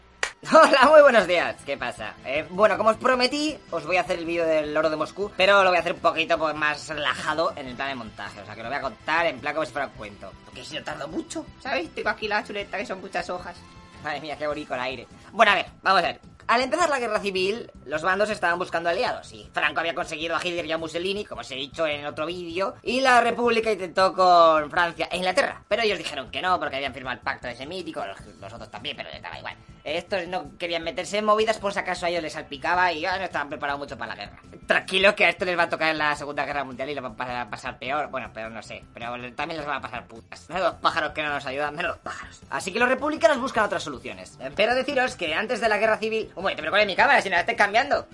Hola, 0.53 0.89
muy 0.89 1.03
buenos 1.03 1.27
días. 1.27 1.57
¿Qué 1.67 1.77
pasa? 1.77 2.15
Eh, 2.25 2.47
bueno, 2.51 2.77
como 2.77 2.91
os 2.91 2.97
prometí, 2.99 3.59
os 3.73 3.85
voy 3.85 3.97
a 3.97 4.03
hacer 4.03 4.21
el 4.21 4.25
vídeo 4.25 4.47
del 4.47 4.77
oro 4.77 4.91
de 4.91 4.95
Moscú, 4.95 5.33
pero 5.37 5.65
lo 5.65 5.71
voy 5.71 5.79
a 5.79 5.81
hacer 5.81 5.95
un 5.95 5.99
poquito 5.99 6.39
pues, 6.39 6.55
más 6.55 6.89
relajado 6.89 7.53
en 7.57 7.67
el 7.67 7.75
plan 7.75 7.89
de 7.89 7.95
montaje. 7.97 8.41
O 8.41 8.45
sea, 8.45 8.55
que 8.55 8.63
lo 8.63 8.69
voy 8.69 8.79
a 8.79 8.83
contar 8.83 9.27
en 9.27 9.41
plan 9.41 9.55
como 9.55 9.67
si 9.67 9.73
fuera 9.73 9.89
un 9.89 9.95
cuento. 9.95 10.31
Porque 10.45 10.65
si 10.65 10.77
no 10.77 10.85
tardo 10.85 11.09
mucho, 11.09 11.45
¿sabéis? 11.61 11.93
Tengo 11.93 12.11
aquí 12.11 12.29
la 12.29 12.45
chuleta 12.45 12.79
que 12.79 12.87
son 12.87 13.01
muchas 13.01 13.29
hojas. 13.29 13.57
Madre 14.05 14.21
mía, 14.21 14.37
qué 14.39 14.47
bonito 14.47 14.73
el 14.75 14.81
aire. 14.81 15.09
Bueno, 15.33 15.51
a 15.51 15.55
ver, 15.57 15.67
vamos 15.83 16.01
a 16.01 16.07
ver. 16.07 16.21
Al 16.47 16.60
empezar 16.60 16.91
la 16.91 16.99
guerra 16.99 17.21
civil, 17.21 17.71
los 17.87 18.03
bandos 18.03 18.28
estaban 18.28 18.59
buscando 18.59 18.91
aliados 18.91 19.33
y 19.33 19.49
Franco 19.53 19.81
había 19.81 19.94
conseguido 19.94 20.37
a 20.37 20.41
Hitler 20.44 20.67
y 20.67 20.73
a 20.73 20.78
Mussolini, 20.78 21.25
como 21.25 21.41
os 21.41 21.51
he 21.51 21.55
dicho 21.55 21.87
en 21.87 22.05
otro 22.05 22.27
vídeo, 22.27 22.75
y 22.83 23.01
la 23.01 23.23
República 23.23 23.73
intentó 23.73 24.12
con 24.12 24.71
Francia 24.71 25.09
e 25.10 25.17
Inglaterra, 25.17 25.62
pero 25.67 25.83
ellos 25.83 25.97
dijeron 25.97 26.31
que 26.31 26.43
no 26.43 26.59
porque 26.60 26.77
habían 26.77 26.93
firmado 26.93 27.17
el 27.17 27.23
pacto 27.23 27.49
ese 27.49 27.67
mítico, 27.67 28.05
los, 28.05 28.19
los 28.41 28.53
otros 28.53 28.71
también, 28.71 28.94
pero 28.94 29.10
les 29.10 29.23
daba 29.23 29.39
igual. 29.39 29.57
Estos 29.85 30.27
no 30.29 30.57
querían 30.59 30.83
meterse 30.83 31.19
en 31.19 31.27
movidas 31.27 31.59
por 31.59 31.75
si 31.75 31.79
acaso 31.79 32.07
a 32.07 32.09
ellos 32.09 32.23
les 32.23 32.33
salpicaba 32.33 32.91
y 32.91 33.03
ya 33.03 33.19
no 33.19 33.25
estaban 33.25 33.51
preparados 33.51 33.79
mucho 33.79 33.99
para 33.99 34.15
la 34.15 34.25
guerra. 34.25 34.41
Tranquilo 34.67 35.15
que 35.15 35.27
a 35.27 35.29
esto 35.29 35.45
les 35.45 35.59
va 35.59 35.65
a 35.65 35.69
tocar 35.69 35.91
en 35.91 35.99
la 35.99 36.17
Segunda 36.17 36.47
Guerra 36.47 36.65
Mundial 36.65 36.89
y 36.89 36.95
les 36.95 37.05
va 37.05 37.09
a 37.09 37.51
pasar, 37.51 37.79
peor. 37.79 38.09
Bueno, 38.09 38.31
pero 38.33 38.49
no 38.49 38.63
sé. 38.63 38.83
Pero 38.95 39.13
también 39.35 39.59
les 39.59 39.67
van 39.67 39.77
a 39.77 39.81
pasar 39.83 40.07
putas. 40.07 40.49
Menos 40.49 40.75
pájaros 40.77 41.13
que 41.13 41.23
no 41.23 41.29
nos 41.29 41.45
ayudan, 41.45 41.75
menos 41.77 41.99
pájaros. 41.99 42.41
Así 42.49 42.73
que 42.73 42.79
los 42.79 42.89
republicanos 42.89 43.39
buscan 43.39 43.65
otras 43.65 43.83
soluciones. 43.83 44.39
Pero 44.57 44.75
deciros 44.75 45.17
que 45.17 45.35
antes 45.35 45.61
de 45.61 45.69
la 45.69 45.77
Guerra 45.77 45.99
Civil... 45.99 46.33
Un 46.35 46.45
momento, 46.45 46.63
pero 46.63 46.73
¿cuál 46.73 46.87
mi 46.87 46.97
cámara? 46.97 47.21
Si 47.21 47.29
no 47.29 47.35
la 47.35 47.41
estáis 47.41 47.59
cambiando. 47.59 48.07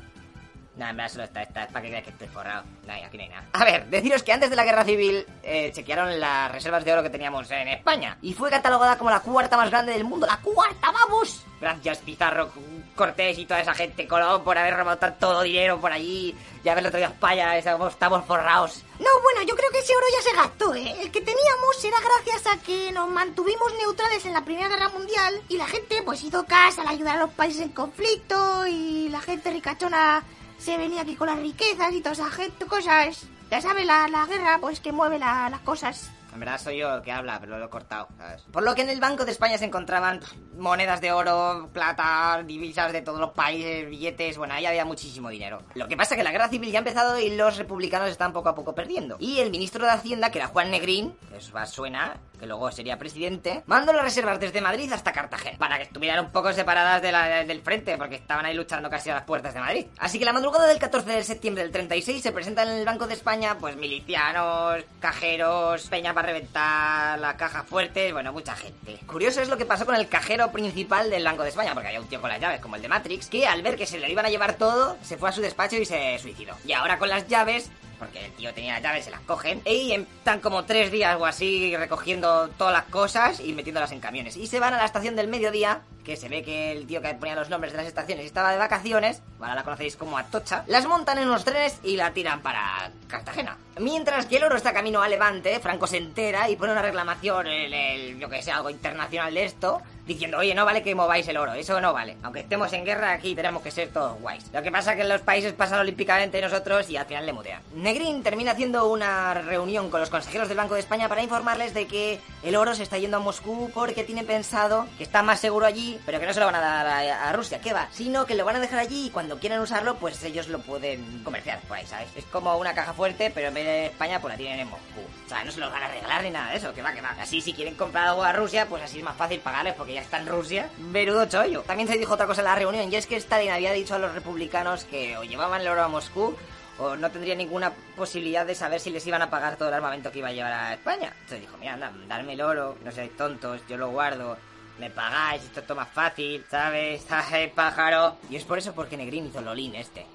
En 0.88 0.96
verdad 0.96 1.12
solo 1.12 1.24
está 1.24 1.42
esta, 1.42 1.64
es 1.64 1.72
para 1.72 1.84
que 1.84 1.90
veáis 1.90 2.04
que 2.04 2.10
estoy 2.10 2.28
forrado. 2.28 2.64
No, 2.86 2.92
aquí 2.92 3.16
no 3.16 3.22
hay 3.24 3.28
nada. 3.28 3.44
A 3.52 3.64
ver, 3.64 3.86
deciros 3.86 4.22
que 4.22 4.32
antes 4.32 4.50
de 4.50 4.56
la 4.56 4.64
guerra 4.64 4.84
civil 4.84 5.26
eh, 5.42 5.70
chequearon 5.72 6.18
las 6.18 6.50
reservas 6.50 6.84
de 6.84 6.92
oro 6.92 7.02
que 7.02 7.10
teníamos 7.10 7.50
en 7.50 7.68
España. 7.68 8.16
Y 8.22 8.32
fue 8.32 8.50
catalogada 8.50 8.96
como 8.96 9.10
la 9.10 9.20
cuarta 9.20 9.56
más 9.56 9.70
grande 9.70 9.92
del 9.92 10.04
mundo. 10.04 10.26
¡La 10.26 10.38
cuarta, 10.38 10.90
vamos! 10.90 11.44
Gracias, 11.60 11.98
Pizarro, 11.98 12.50
Cortés 12.96 13.38
y 13.38 13.44
toda 13.44 13.60
esa 13.60 13.74
gente, 13.74 14.06
Colón, 14.06 14.42
por 14.42 14.56
haber 14.56 14.74
robado 14.74 14.96
tanto 14.96 15.42
dinero 15.42 15.78
por 15.78 15.92
allí 15.92 16.34
y 16.64 16.68
haberlo 16.68 16.90
traído 16.90 17.08
a 17.08 17.12
España. 17.12 17.56
Estamos, 17.58 17.92
estamos 17.92 18.24
forrados. 18.24 18.82
No, 18.98 19.08
bueno, 19.22 19.42
yo 19.46 19.54
creo 19.54 19.70
que 19.70 19.80
ese 19.80 19.94
oro 19.94 20.06
ya 20.16 20.30
se 20.30 20.36
gastó, 20.36 20.74
¿eh? 20.74 20.94
El 21.02 21.10
que 21.10 21.20
teníamos 21.20 21.84
era 21.84 21.98
gracias 22.00 22.46
a 22.46 22.58
que 22.62 22.90
nos 22.92 23.10
mantuvimos 23.10 23.72
neutrales 23.74 24.24
en 24.24 24.32
la 24.32 24.44
Primera 24.44 24.68
Guerra 24.68 24.88
Mundial 24.88 25.42
y 25.48 25.58
la 25.58 25.66
gente 25.66 26.02
pues 26.02 26.22
hizo 26.22 26.44
caso 26.46 26.80
al 26.80 26.88
ayudar 26.88 27.16
a 27.16 27.20
los 27.20 27.30
países 27.30 27.62
en 27.62 27.70
conflicto 27.70 28.66
y 28.66 29.08
la 29.10 29.20
gente 29.20 29.50
ricachona 29.50 30.24
se 30.60 30.76
venía 30.76 31.02
aquí 31.02 31.16
con 31.16 31.26
las 31.28 31.38
riquezas 31.38 31.92
y 31.92 32.00
toda 32.00 32.12
esa 32.12 32.30
gente, 32.30 32.66
cosas. 32.66 33.26
Ya 33.50 33.60
sabes, 33.60 33.84
la, 33.86 34.06
la 34.08 34.26
guerra 34.26 34.58
pues 34.60 34.78
que 34.80 34.92
mueve 34.92 35.18
la- 35.18 35.48
las 35.50 35.60
cosas. 35.60 36.10
En 36.32 36.38
verdad 36.38 36.60
soy 36.60 36.78
yo 36.78 36.94
el 36.94 37.02
que 37.02 37.10
habla, 37.10 37.40
pero 37.40 37.58
lo 37.58 37.64
he 37.66 37.68
cortado, 37.68 38.06
¿sabes? 38.16 38.42
Por 38.52 38.62
lo 38.62 38.72
que 38.76 38.82
en 38.82 38.88
el 38.90 39.00
Banco 39.00 39.24
de 39.24 39.32
España 39.32 39.58
se 39.58 39.64
encontraban 39.64 40.20
monedas 40.56 41.00
de 41.00 41.10
oro, 41.10 41.68
plata, 41.72 42.44
divisas 42.46 42.92
de 42.92 43.02
todos 43.02 43.18
los 43.18 43.30
países, 43.30 43.90
billetes, 43.90 44.38
bueno, 44.38 44.54
ahí 44.54 44.64
había 44.64 44.84
muchísimo 44.84 45.28
dinero. 45.28 45.60
Lo 45.74 45.88
que 45.88 45.96
pasa 45.96 46.14
es 46.14 46.18
que 46.18 46.22
la 46.24 46.30
guerra 46.30 46.48
civil 46.48 46.70
ya 46.70 46.78
ha 46.78 46.82
empezado 46.86 47.18
y 47.18 47.34
los 47.34 47.56
republicanos 47.56 48.08
están 48.08 48.32
poco 48.32 48.48
a 48.48 48.54
poco 48.54 48.76
perdiendo. 48.76 49.16
Y 49.18 49.40
el 49.40 49.50
ministro 49.50 49.84
de 49.84 49.90
Hacienda, 49.90 50.30
que 50.30 50.38
era 50.38 50.46
Juan 50.46 50.70
Negrín, 50.70 51.16
que 51.30 51.38
os 51.38 51.52
va- 51.52 51.66
suena, 51.66 52.16
que 52.40 52.46
luego 52.46 52.72
sería 52.72 52.98
presidente, 52.98 53.62
mandó 53.66 53.92
las 53.92 54.02
reservas 54.02 54.40
desde 54.40 54.60
Madrid 54.60 54.90
hasta 54.92 55.12
Cartagena, 55.12 55.58
para 55.58 55.76
que 55.76 55.84
estuvieran 55.84 56.24
un 56.24 56.32
poco 56.32 56.52
separadas 56.52 57.00
de 57.02 57.12
la- 57.12 57.44
del 57.44 57.60
frente, 57.62 57.96
porque 57.98 58.16
estaban 58.16 58.46
ahí 58.46 58.54
luchando 58.54 58.90
casi 58.90 59.10
a 59.10 59.14
las 59.14 59.24
puertas 59.24 59.54
de 59.54 59.60
Madrid. 59.60 59.86
Así 59.98 60.18
que 60.18 60.24
la 60.24 60.32
madrugada 60.32 60.66
del 60.66 60.78
14 60.78 61.10
de 61.12 61.22
septiembre 61.22 61.62
del 61.62 61.70
36 61.72 62.22
se 62.22 62.32
presentan 62.32 62.68
en 62.68 62.78
el 62.78 62.84
Banco 62.84 63.06
de 63.06 63.14
España, 63.14 63.56
pues 63.60 63.76
milicianos, 63.76 64.82
cajeros, 65.00 65.86
peña 65.88 66.14
para 66.14 66.28
reventar 66.28 67.18
las 67.18 67.34
cajas 67.34 67.66
fuertes, 67.66 68.12
bueno, 68.12 68.32
mucha 68.32 68.56
gente. 68.56 68.98
Curioso 69.06 69.40
es 69.42 69.48
lo 69.48 69.56
que 69.58 69.66
pasó 69.66 69.84
con 69.86 69.94
el 69.94 70.08
cajero 70.08 70.50
principal 70.50 71.10
del 71.10 71.24
Banco 71.24 71.42
de 71.42 71.50
España, 71.50 71.72
porque 71.74 71.88
había 71.88 72.00
un 72.00 72.08
tío 72.08 72.20
con 72.20 72.30
las 72.30 72.40
llaves, 72.40 72.60
como 72.60 72.76
el 72.76 72.82
de 72.82 72.88
Matrix, 72.88 73.28
que 73.28 73.46
al 73.46 73.62
ver 73.62 73.76
que 73.76 73.86
se 73.86 73.98
le 73.98 74.10
iban 74.10 74.24
a 74.26 74.30
llevar 74.30 74.54
todo, 74.54 74.96
se 75.02 75.18
fue 75.18 75.28
a 75.28 75.32
su 75.32 75.40
despacho 75.42 75.76
y 75.76 75.84
se 75.84 76.18
suicidó. 76.18 76.54
Y 76.64 76.72
ahora 76.72 76.98
con 76.98 77.08
las 77.08 77.26
llaves, 77.28 77.70
porque 78.00 78.24
el 78.24 78.32
tío 78.32 78.52
tenía 78.52 78.72
las 78.72 78.82
llaves, 78.82 79.04
se 79.04 79.10
las 79.12 79.20
cogen, 79.20 79.62
y 79.64 79.92
están 79.92 80.40
como 80.40 80.64
tres 80.64 80.90
días 80.90 81.16
o 81.20 81.26
así 81.26 81.76
recogiendo 81.76 82.48
todas 82.58 82.72
las 82.72 82.86
cosas 82.86 83.38
y 83.38 83.52
metiéndolas 83.52 83.92
en 83.92 84.00
camiones. 84.00 84.36
Y 84.36 84.48
se 84.48 84.58
van 84.58 84.74
a 84.74 84.78
la 84.78 84.86
estación 84.86 85.14
del 85.14 85.28
mediodía, 85.28 85.82
que 86.04 86.16
se 86.16 86.28
ve 86.28 86.42
que 86.42 86.72
el 86.72 86.86
tío 86.86 87.02
que 87.02 87.14
ponía 87.14 87.36
los 87.36 87.50
nombres 87.50 87.72
de 87.72 87.78
las 87.78 87.86
estaciones 87.86 88.24
estaba 88.24 88.50
de 88.50 88.58
vacaciones, 88.58 89.22
ahora 89.38 89.54
la 89.54 89.62
conocéis 89.62 89.96
como 89.96 90.18
Atocha, 90.18 90.64
las 90.66 90.86
montan 90.86 91.18
en 91.18 91.28
unos 91.28 91.44
trenes 91.44 91.78
y 91.84 91.96
la 91.96 92.12
tiran 92.12 92.40
para 92.40 92.90
Cartagena. 93.06 93.58
Mientras 93.78 94.26
que 94.26 94.36
el 94.36 94.44
oro 94.44 94.56
está 94.56 94.72
camino 94.72 95.02
a 95.02 95.08
Levante, 95.08 95.60
Franco 95.60 95.86
se 95.86 95.98
entera 95.98 96.48
y 96.48 96.56
pone 96.56 96.72
una 96.72 96.82
reclamación 96.82 97.46
en 97.46 97.72
el, 97.72 98.18
yo 98.18 98.28
que 98.28 98.42
sé, 98.42 98.50
algo 98.50 98.70
internacional 98.70 99.32
de 99.32 99.44
esto, 99.44 99.82
diciendo, 100.06 100.38
oye, 100.38 100.54
no 100.54 100.64
vale 100.64 100.82
que 100.82 100.94
mováis 100.94 101.28
el 101.28 101.36
oro, 101.36 101.52
eso 101.52 101.80
no 101.80 101.92
vale. 101.92 102.16
Aunque 102.22 102.40
estemos 102.40 102.72
en 102.72 102.84
guerra, 102.84 103.12
aquí 103.12 103.34
tenemos 103.34 103.62
que 103.62 103.70
ser 103.70 103.90
todos 103.90 104.20
guays. 104.20 104.50
Lo 104.52 104.62
que 104.62 104.72
pasa 104.72 104.92
es 104.92 104.98
que 104.98 105.04
los 105.04 105.20
países 105.20 105.52
pasan 105.52 105.80
olímpicamente 105.80 106.40
nosotros 106.40 106.90
y 106.90 106.96
al 106.96 107.06
final 107.06 107.26
le 107.26 107.32
mutean. 107.32 107.62
Negrín 107.90 108.22
termina 108.22 108.52
haciendo 108.52 108.86
una 108.86 109.34
reunión 109.34 109.90
con 109.90 109.98
los 109.98 110.10
consejeros 110.10 110.46
del 110.46 110.56
Banco 110.56 110.74
de 110.74 110.80
España 110.80 111.08
para 111.08 111.24
informarles 111.24 111.74
de 111.74 111.88
que 111.88 112.20
el 112.44 112.54
oro 112.54 112.72
se 112.76 112.84
está 112.84 112.98
yendo 112.98 113.16
a 113.16 113.20
Moscú 113.20 113.68
porque 113.74 114.04
tienen 114.04 114.26
pensado 114.26 114.86
que 114.96 115.02
está 115.02 115.24
más 115.24 115.40
seguro 115.40 115.66
allí 115.66 115.98
pero 116.06 116.20
que 116.20 116.26
no 116.26 116.32
se 116.32 116.38
lo 116.38 116.46
van 116.46 116.54
a 116.54 116.60
dar 116.60 116.86
a, 116.86 117.32
Rusia, 117.32 117.60
¿qué 117.60 117.72
va? 117.72 117.88
Sino 117.90 118.26
que 118.26 118.36
lo 118.36 118.44
van 118.44 118.54
a 118.54 118.60
dejar 118.60 118.78
allí 118.78 119.06
y 119.06 119.10
cuando 119.10 119.40
quieran 119.40 119.60
usarlo, 119.60 119.96
pues 119.96 120.22
ellos 120.22 120.46
lo 120.46 120.60
pueden 120.60 121.24
comerciar 121.24 121.58
por 121.62 121.78
ahí, 121.78 121.84
¿sabes? 121.84 122.06
Es 122.14 122.24
como 122.26 122.56
una 122.58 122.74
caja 122.74 122.92
fuerte, 122.92 123.32
pero 123.34 123.48
en 123.48 123.54
vez 123.54 123.64
de 123.64 123.86
España, 123.86 124.20
pues 124.20 124.34
la 124.34 124.38
tienen 124.38 124.60
en 124.60 124.70
Moscú. 124.70 125.00
O 125.26 125.28
sea, 125.28 125.42
no 125.42 125.50
se 125.50 125.58
los 125.58 125.72
van 125.72 125.82
a 125.82 125.88
regalar 125.88 126.22
ni 126.22 126.30
nada 126.30 126.52
de 126.52 126.58
eso, 126.58 126.72
que 126.72 126.82
va, 126.82 126.92
que 126.92 127.00
va. 127.00 127.16
Así, 127.20 127.40
si 127.40 127.52
quieren 127.52 127.74
comprar 127.74 128.06
algo 128.06 128.22
a 128.22 128.32
Rusia, 128.32 128.66
pues 128.68 128.84
así 128.84 128.98
es 128.98 129.04
más 129.04 129.16
fácil 129.16 129.40
pagarles 129.40 129.74
porque 129.74 129.94
ya 129.94 130.02
está 130.02 130.20
en 130.20 130.28
Rusia. 130.28 130.70
Menudo 130.78 131.26
chollo. 131.26 131.62
También 131.62 131.88
se 131.88 131.98
dijo 131.98 132.14
otra 132.14 132.28
cosa 132.28 132.42
en 132.42 132.46
la 132.46 132.54
reunión, 132.54 132.92
y 132.92 132.94
es 132.94 133.08
que 133.08 133.16
Stalin 133.16 133.50
había 133.50 133.72
dicho 133.72 133.96
a 133.96 133.98
los 133.98 134.14
republicanos 134.14 134.84
que 134.84 135.18
o 135.18 135.24
llevaban 135.24 135.60
el 135.60 135.66
oro 135.66 135.82
a 135.82 135.88
Moscú 135.88 136.36
o 136.80 136.96
no 136.96 137.10
tendría 137.10 137.34
ninguna 137.34 137.72
posibilidad 137.94 138.46
de 138.46 138.54
saber 138.54 138.80
si 138.80 138.90
les 138.90 139.06
iban 139.06 139.22
a 139.22 139.30
pagar 139.30 139.56
todo 139.56 139.68
el 139.68 139.74
armamento 139.74 140.10
que 140.10 140.18
iba 140.18 140.28
a 140.28 140.32
llevar 140.32 140.52
a 140.52 140.74
España. 140.74 141.12
Entonces 141.12 141.40
dijo, 141.40 141.56
mira, 141.58 141.74
anda, 141.74 141.92
darme 142.08 142.32
el 142.32 142.40
oro, 142.40 142.76
no 142.82 142.90
seáis 142.90 143.16
tontos, 143.16 143.60
yo 143.68 143.76
lo 143.76 143.90
guardo, 143.90 144.36
me 144.78 144.90
pagáis, 144.90 145.42
esto 145.44 145.60
es 145.60 145.66
todo 145.66 145.76
más 145.76 145.90
fácil, 145.90 146.44
¿sabes? 146.50 147.04
¡Ay, 147.10 147.52
pájaro! 147.54 148.16
Y 148.30 148.36
es 148.36 148.44
por 148.44 148.58
eso 148.58 148.72
porque 148.72 148.96
Negrín 148.96 149.26
hizo 149.26 149.40
Lolín 149.40 149.74
este. 149.74 150.06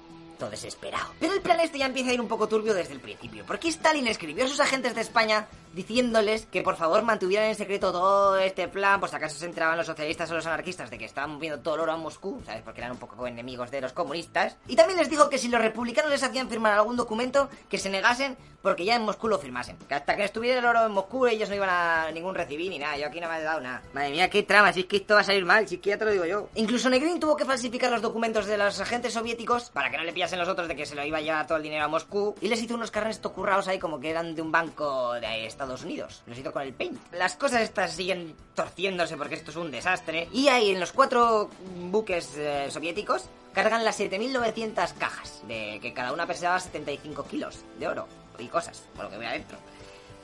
Desesperado. 0.44 1.14
Pero 1.18 1.32
el 1.32 1.40
plan 1.40 1.58
este 1.60 1.78
ya 1.78 1.86
empieza 1.86 2.10
a 2.10 2.12
ir 2.14 2.20
un 2.20 2.28
poco 2.28 2.46
turbio 2.46 2.74
desde 2.74 2.92
el 2.92 3.00
principio. 3.00 3.44
Porque 3.46 3.68
Stalin 3.68 4.06
escribió 4.06 4.44
a 4.44 4.48
sus 4.48 4.60
agentes 4.60 4.94
de 4.94 5.00
España 5.00 5.48
diciéndoles 5.72 6.46
que 6.46 6.62
por 6.62 6.76
favor 6.76 7.02
mantuvieran 7.02 7.48
en 7.48 7.54
secreto 7.54 7.92
todo 7.92 8.36
este 8.38 8.68
plan, 8.68 9.00
si 9.08 9.16
acaso 9.16 9.38
se 9.38 9.46
enteraban 9.46 9.76
los 9.76 9.86
socialistas 9.86 10.30
o 10.30 10.34
los 10.34 10.46
anarquistas 10.46 10.90
de 10.90 10.98
que 10.98 11.04
estaban 11.04 11.32
moviendo 11.32 11.60
todo 11.60 11.74
el 11.74 11.80
oro 11.82 11.92
a 11.92 11.96
Moscú, 11.96 12.42
¿sabes? 12.44 12.62
Porque 12.62 12.80
eran 12.80 12.92
un 12.92 12.98
poco 12.98 13.26
enemigos 13.26 13.70
de 13.70 13.80
los 13.80 13.92
comunistas. 13.92 14.56
Y 14.68 14.76
también 14.76 14.98
les 14.98 15.10
dijo 15.10 15.28
que 15.28 15.38
si 15.38 15.48
los 15.48 15.60
republicanos 15.60 16.10
les 16.10 16.22
hacían 16.22 16.48
firmar 16.48 16.72
algún 16.72 16.96
documento, 16.96 17.48
que 17.68 17.78
se 17.78 17.90
negasen 17.90 18.36
porque 18.66 18.84
ya 18.84 18.96
en 18.96 19.02
Moscú 19.02 19.28
lo 19.28 19.38
firmasen. 19.38 19.76
Que 19.88 19.94
hasta 19.94 20.16
que 20.16 20.24
estuviera 20.24 20.58
el 20.58 20.64
oro 20.64 20.84
en 20.86 20.90
Moscú 20.90 21.28
ellos 21.28 21.48
no 21.48 21.54
iban 21.54 21.70
a 21.70 22.10
ningún 22.10 22.34
recibir 22.34 22.68
ni 22.68 22.80
nada. 22.80 22.96
Yo 22.96 23.06
aquí 23.06 23.20
no 23.20 23.28
me 23.28 23.38
he 23.38 23.42
dado 23.42 23.60
nada. 23.60 23.80
Madre 23.92 24.10
mía, 24.10 24.28
qué 24.28 24.42
trama, 24.42 24.72
si 24.72 24.80
es 24.80 24.86
que 24.86 24.96
esto 24.96 25.14
va 25.14 25.20
a 25.20 25.22
salir 25.22 25.44
mal, 25.44 25.68
si 25.68 25.76
es 25.76 25.80
que 25.80 25.90
ya 25.90 25.98
te 25.98 26.04
lo 26.04 26.10
digo 26.10 26.24
yo. 26.24 26.48
Incluso 26.56 26.90
Negrin 26.90 27.20
tuvo 27.20 27.36
que 27.36 27.44
falsificar 27.44 27.92
los 27.92 28.02
documentos 28.02 28.46
de 28.46 28.58
los 28.58 28.80
agentes 28.80 29.12
soviéticos 29.12 29.70
para 29.70 29.88
que 29.88 29.98
no 29.98 30.02
le 30.02 30.12
pillasen 30.12 30.40
los 30.40 30.48
otros 30.48 30.66
de 30.66 30.74
que 30.74 30.84
se 30.84 30.96
lo 30.96 31.04
iba 31.04 31.18
a 31.18 31.20
llevar 31.20 31.46
todo 31.46 31.58
el 31.58 31.62
dinero 31.62 31.84
a 31.84 31.88
Moscú. 31.88 32.34
Y 32.40 32.48
les 32.48 32.60
hizo 32.60 32.74
unos 32.74 32.90
carnes 32.90 33.20
tocurrados 33.20 33.68
ahí 33.68 33.78
como 33.78 34.00
que 34.00 34.10
eran 34.10 34.34
de 34.34 34.42
un 34.42 34.50
banco 34.50 35.12
de 35.12 35.46
Estados 35.46 35.84
Unidos. 35.84 36.24
Los 36.26 36.36
hizo 36.36 36.50
con 36.50 36.62
el 36.62 36.74
paint. 36.74 36.98
Las 37.12 37.36
cosas 37.36 37.60
estas 37.60 37.92
siguen 37.92 38.34
torciéndose 38.56 39.16
porque 39.16 39.36
esto 39.36 39.52
es 39.52 39.56
un 39.58 39.70
desastre. 39.70 40.26
Y 40.32 40.48
ahí 40.48 40.70
en 40.70 40.80
los 40.80 40.90
cuatro 40.90 41.50
buques 41.92 42.36
eh, 42.36 42.66
soviéticos 42.68 43.28
cargan 43.56 43.84
las 43.84 43.98
7.900 43.98 44.92
cajas, 44.98 45.42
de 45.48 45.78
que 45.80 45.94
cada 45.94 46.12
una 46.12 46.26
pesaba 46.26 46.60
75 46.60 47.24
kilos 47.26 47.64
de 47.78 47.88
oro 47.88 48.25
y 48.38 48.48
cosas, 48.48 48.82
por 48.94 49.04
lo 49.04 49.10
que 49.10 49.18
veo 49.18 49.28
adentro. 49.28 49.58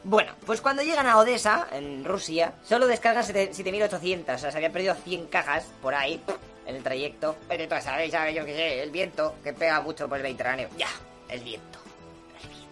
Bueno, 0.05 0.33
pues 0.45 0.61
cuando 0.61 0.83
llegan 0.83 1.07
a 1.07 1.19
Odessa, 1.19 1.69
en 1.71 2.05
Rusia, 2.05 2.55
solo 2.65 2.89
descargan 2.89 3.23
7.800, 3.25 4.35
o 4.35 4.39
sea, 4.39 4.51
se 4.51 4.57
habían 4.57 4.73
perdido 4.73 4.95
100 4.95 5.27
cajas 5.27 5.65
por 5.81 5.95
ahí, 5.95 6.21
en 6.67 6.77
el 6.77 6.83
trayecto. 6.83 7.37
Pero 7.49 7.69
tú 7.69 7.75
sabéis, 7.83 8.13
¿sabes? 8.13 8.35
Yo 8.35 8.45
qué 8.45 8.55
sé, 8.55 8.83
el 8.83 8.91
viento, 8.91 9.37
que 9.43 9.53
pega 9.53 9.81
mucho 9.81 10.09
por 10.09 10.19
el 10.19 10.25
Mediterráneo. 10.25 10.69
Ya, 10.77 10.89
el 11.29 11.41
viento. 11.41 11.79
El 12.43 12.49
viento. 12.49 12.69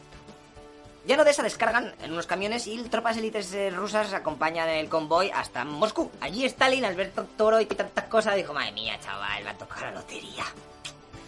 Ya 1.07 1.15
en 1.15 1.21
Odessa 1.21 1.43
descargan 1.43 1.95
en 2.03 2.13
unos 2.13 2.27
camiones 2.27 2.67
y 2.67 2.83
tropas 2.85 3.17
élites 3.17 3.53
eh, 3.53 3.71
rusas 3.71 4.13
acompañan 4.13 4.69
el 4.69 4.89
convoy 4.89 5.31
hasta 5.31 5.65
Moscú. 5.65 6.11
Allí 6.21 6.45
Stalin, 6.47 6.85
al 6.85 6.97
ver 6.97 7.13
tanto 7.13 7.47
oro 7.47 7.61
y 7.61 7.67
tantas 7.67 8.05
cosas, 8.07 8.35
dijo, 8.35 8.53
madre 8.53 8.73
mía, 8.73 8.99
chaval, 9.01 9.47
va 9.47 9.51
a 9.51 9.59
tocar 9.59 9.83
la 9.83 9.93
lotería. 9.93 10.45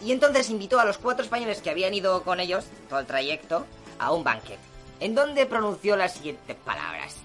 Y 0.04 0.10
entonces 0.10 0.50
invitó 0.50 0.80
a 0.80 0.84
los 0.84 0.98
cuatro 0.98 1.24
españoles 1.24 1.62
que 1.62 1.70
habían 1.70 1.94
ido 1.94 2.24
con 2.24 2.40
ellos, 2.40 2.64
todo 2.88 2.98
el 2.98 3.06
trayecto, 3.06 3.66
a 4.02 4.12
un 4.12 4.24
banquete, 4.24 4.58
en 5.00 5.14
donde 5.14 5.46
pronunció 5.46 5.96
las 5.96 6.14
siguientes 6.14 6.56
palabras. 6.64 7.16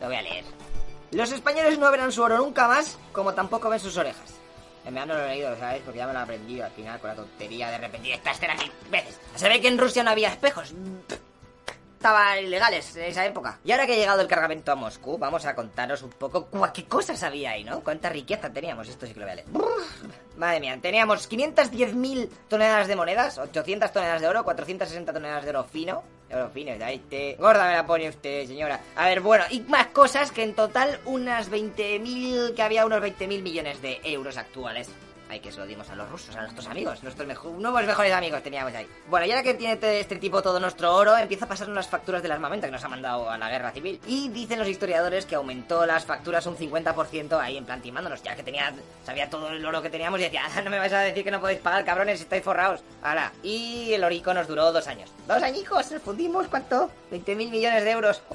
Lo 0.00 0.06
voy 0.06 0.16
a 0.16 0.22
leer. 0.22 0.44
Los 1.12 1.32
españoles 1.32 1.78
no 1.78 1.90
verán 1.90 2.12
su 2.12 2.22
oro 2.22 2.38
nunca 2.38 2.68
más, 2.68 2.98
como 3.12 3.34
tampoco 3.34 3.70
ven 3.70 3.80
sus 3.80 3.96
orejas. 3.96 4.34
En 4.84 4.94
verdad 4.94 5.08
no 5.08 5.14
lo 5.14 5.24
he 5.24 5.28
leído, 5.28 5.56
¿sabes? 5.58 5.82
Porque 5.84 5.98
ya 5.98 6.06
me 6.06 6.12
lo 6.12 6.18
he 6.18 6.22
aprendido 6.22 6.64
al 6.64 6.70
final 6.72 6.98
con 7.00 7.10
la 7.10 7.16
tontería 7.16 7.70
de 7.70 7.78
repetir 7.78 8.14
esta 8.14 8.30
escena 8.30 8.54
mil 8.54 8.72
veces. 8.90 9.18
Se 9.34 9.48
ve 9.48 9.60
que 9.60 9.68
en 9.68 9.78
Rusia 9.78 10.02
no 10.02 10.10
había 10.10 10.28
espejos. 10.28 10.72
Estaban 11.98 12.38
ilegales 12.38 12.94
en 12.94 13.06
esa 13.06 13.26
época. 13.26 13.58
Y 13.64 13.72
ahora 13.72 13.84
que 13.84 13.94
ha 13.94 13.96
llegado 13.96 14.20
el 14.20 14.28
cargamento 14.28 14.70
a 14.70 14.76
Moscú, 14.76 15.18
vamos 15.18 15.44
a 15.46 15.56
contaros 15.56 16.00
un 16.04 16.10
poco 16.10 16.46
qué 16.72 16.84
cosas 16.84 17.20
había 17.24 17.50
ahí, 17.50 17.64
¿no? 17.64 17.80
Cuánta 17.80 18.08
riqueza 18.08 18.52
teníamos. 18.52 18.88
Esto 18.88 19.04
sí 19.04 19.14
que. 19.14 19.44
Madre 20.36 20.60
mía, 20.60 20.78
teníamos 20.80 21.28
510.000 21.28 22.28
toneladas 22.46 22.86
de 22.86 22.94
monedas, 22.94 23.38
800 23.38 23.92
toneladas 23.92 24.20
de 24.20 24.28
oro, 24.28 24.44
460 24.44 25.12
toneladas 25.12 25.42
de 25.42 25.50
oro 25.50 25.64
fino. 25.64 26.04
Oro 26.32 26.48
fino, 26.50 26.72
ahí 26.84 27.00
te... 27.00 27.34
Gorda 27.34 27.66
me 27.66 27.74
la 27.74 27.84
pone 27.84 28.08
usted, 28.08 28.46
señora. 28.46 28.80
A 28.94 29.06
ver, 29.06 29.20
bueno, 29.20 29.44
y 29.50 29.62
más 29.62 29.88
cosas 29.88 30.30
que 30.30 30.44
en 30.44 30.54
total 30.54 31.00
unas 31.04 31.50
20.000, 31.50 32.54
que 32.54 32.62
había 32.62 32.86
unos 32.86 33.02
20.000 33.02 33.42
millones 33.42 33.82
de 33.82 34.00
euros 34.04 34.36
actuales. 34.36 34.88
Ay, 35.30 35.40
que 35.40 35.52
se 35.52 35.58
lo 35.58 35.66
dimos 35.66 35.88
a 35.90 35.94
los 35.94 36.08
rusos, 36.08 36.34
a 36.36 36.40
nuestros 36.40 36.66
amigos, 36.68 37.02
nuestros 37.02 37.28
nuevos 37.58 37.84
mejores 37.84 38.12
amigos 38.14 38.42
teníamos 38.42 38.74
ahí. 38.74 38.86
Bueno, 39.08 39.26
y 39.26 39.30
ahora 39.30 39.42
que 39.42 39.52
tiene 39.52 39.76
te- 39.76 40.00
este 40.00 40.16
tipo 40.16 40.40
todo 40.40 40.58
nuestro 40.58 40.94
oro, 40.94 41.18
empieza 41.18 41.44
a 41.44 41.48
pasarnos 41.48 41.76
las 41.76 41.86
facturas 41.86 42.22
del 42.22 42.32
armamento 42.32 42.66
que 42.66 42.70
nos 42.70 42.82
ha 42.82 42.88
mandado 42.88 43.28
a 43.28 43.36
la 43.36 43.50
guerra 43.50 43.70
civil. 43.72 44.00
Y 44.06 44.30
dicen 44.30 44.58
los 44.58 44.66
historiadores 44.68 45.26
que 45.26 45.34
aumentó 45.34 45.84
las 45.84 46.06
facturas 46.06 46.46
un 46.46 46.56
50% 46.56 47.38
ahí 47.38 47.58
en 47.58 47.66
plan 47.66 47.82
timándonos, 47.82 48.22
ya 48.22 48.34
que 48.36 48.42
tenía, 48.42 48.72
sabía 49.04 49.28
todo 49.28 49.48
el 49.50 49.64
oro 49.66 49.82
que 49.82 49.90
teníamos 49.90 50.18
y 50.20 50.22
decía, 50.22 50.42
"Ah, 50.56 50.62
no 50.62 50.70
me 50.70 50.78
vais 50.78 50.92
a 50.94 51.00
decir 51.00 51.22
que 51.22 51.30
no 51.30 51.40
podéis 51.40 51.60
pagar, 51.60 51.84
cabrones, 51.84 52.20
estáis 52.22 52.42
forrados. 52.42 52.80
Ahora, 53.02 53.30
y 53.42 53.92
el 53.92 54.04
orico 54.04 54.32
nos 54.32 54.48
duró 54.48 54.72
dos 54.72 54.86
años. 54.88 55.10
Dos 55.26 55.42
añicos, 55.42 55.92
nos 55.92 56.00
fundimos, 56.00 56.48
¿cuánto? 56.48 56.90
20 57.10 57.34
mil 57.34 57.50
millones 57.50 57.84
de 57.84 57.90
euros. 57.90 58.22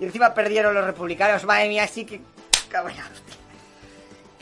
Y 0.00 0.04
encima 0.04 0.34
perdieron 0.34 0.74
los 0.74 0.84
republicanos, 0.84 1.44
madre 1.44 1.68
mía, 1.68 1.84
así 1.84 2.04
que... 2.04 2.20
Cabrón, 2.68 2.94
hostia. 2.98 3.23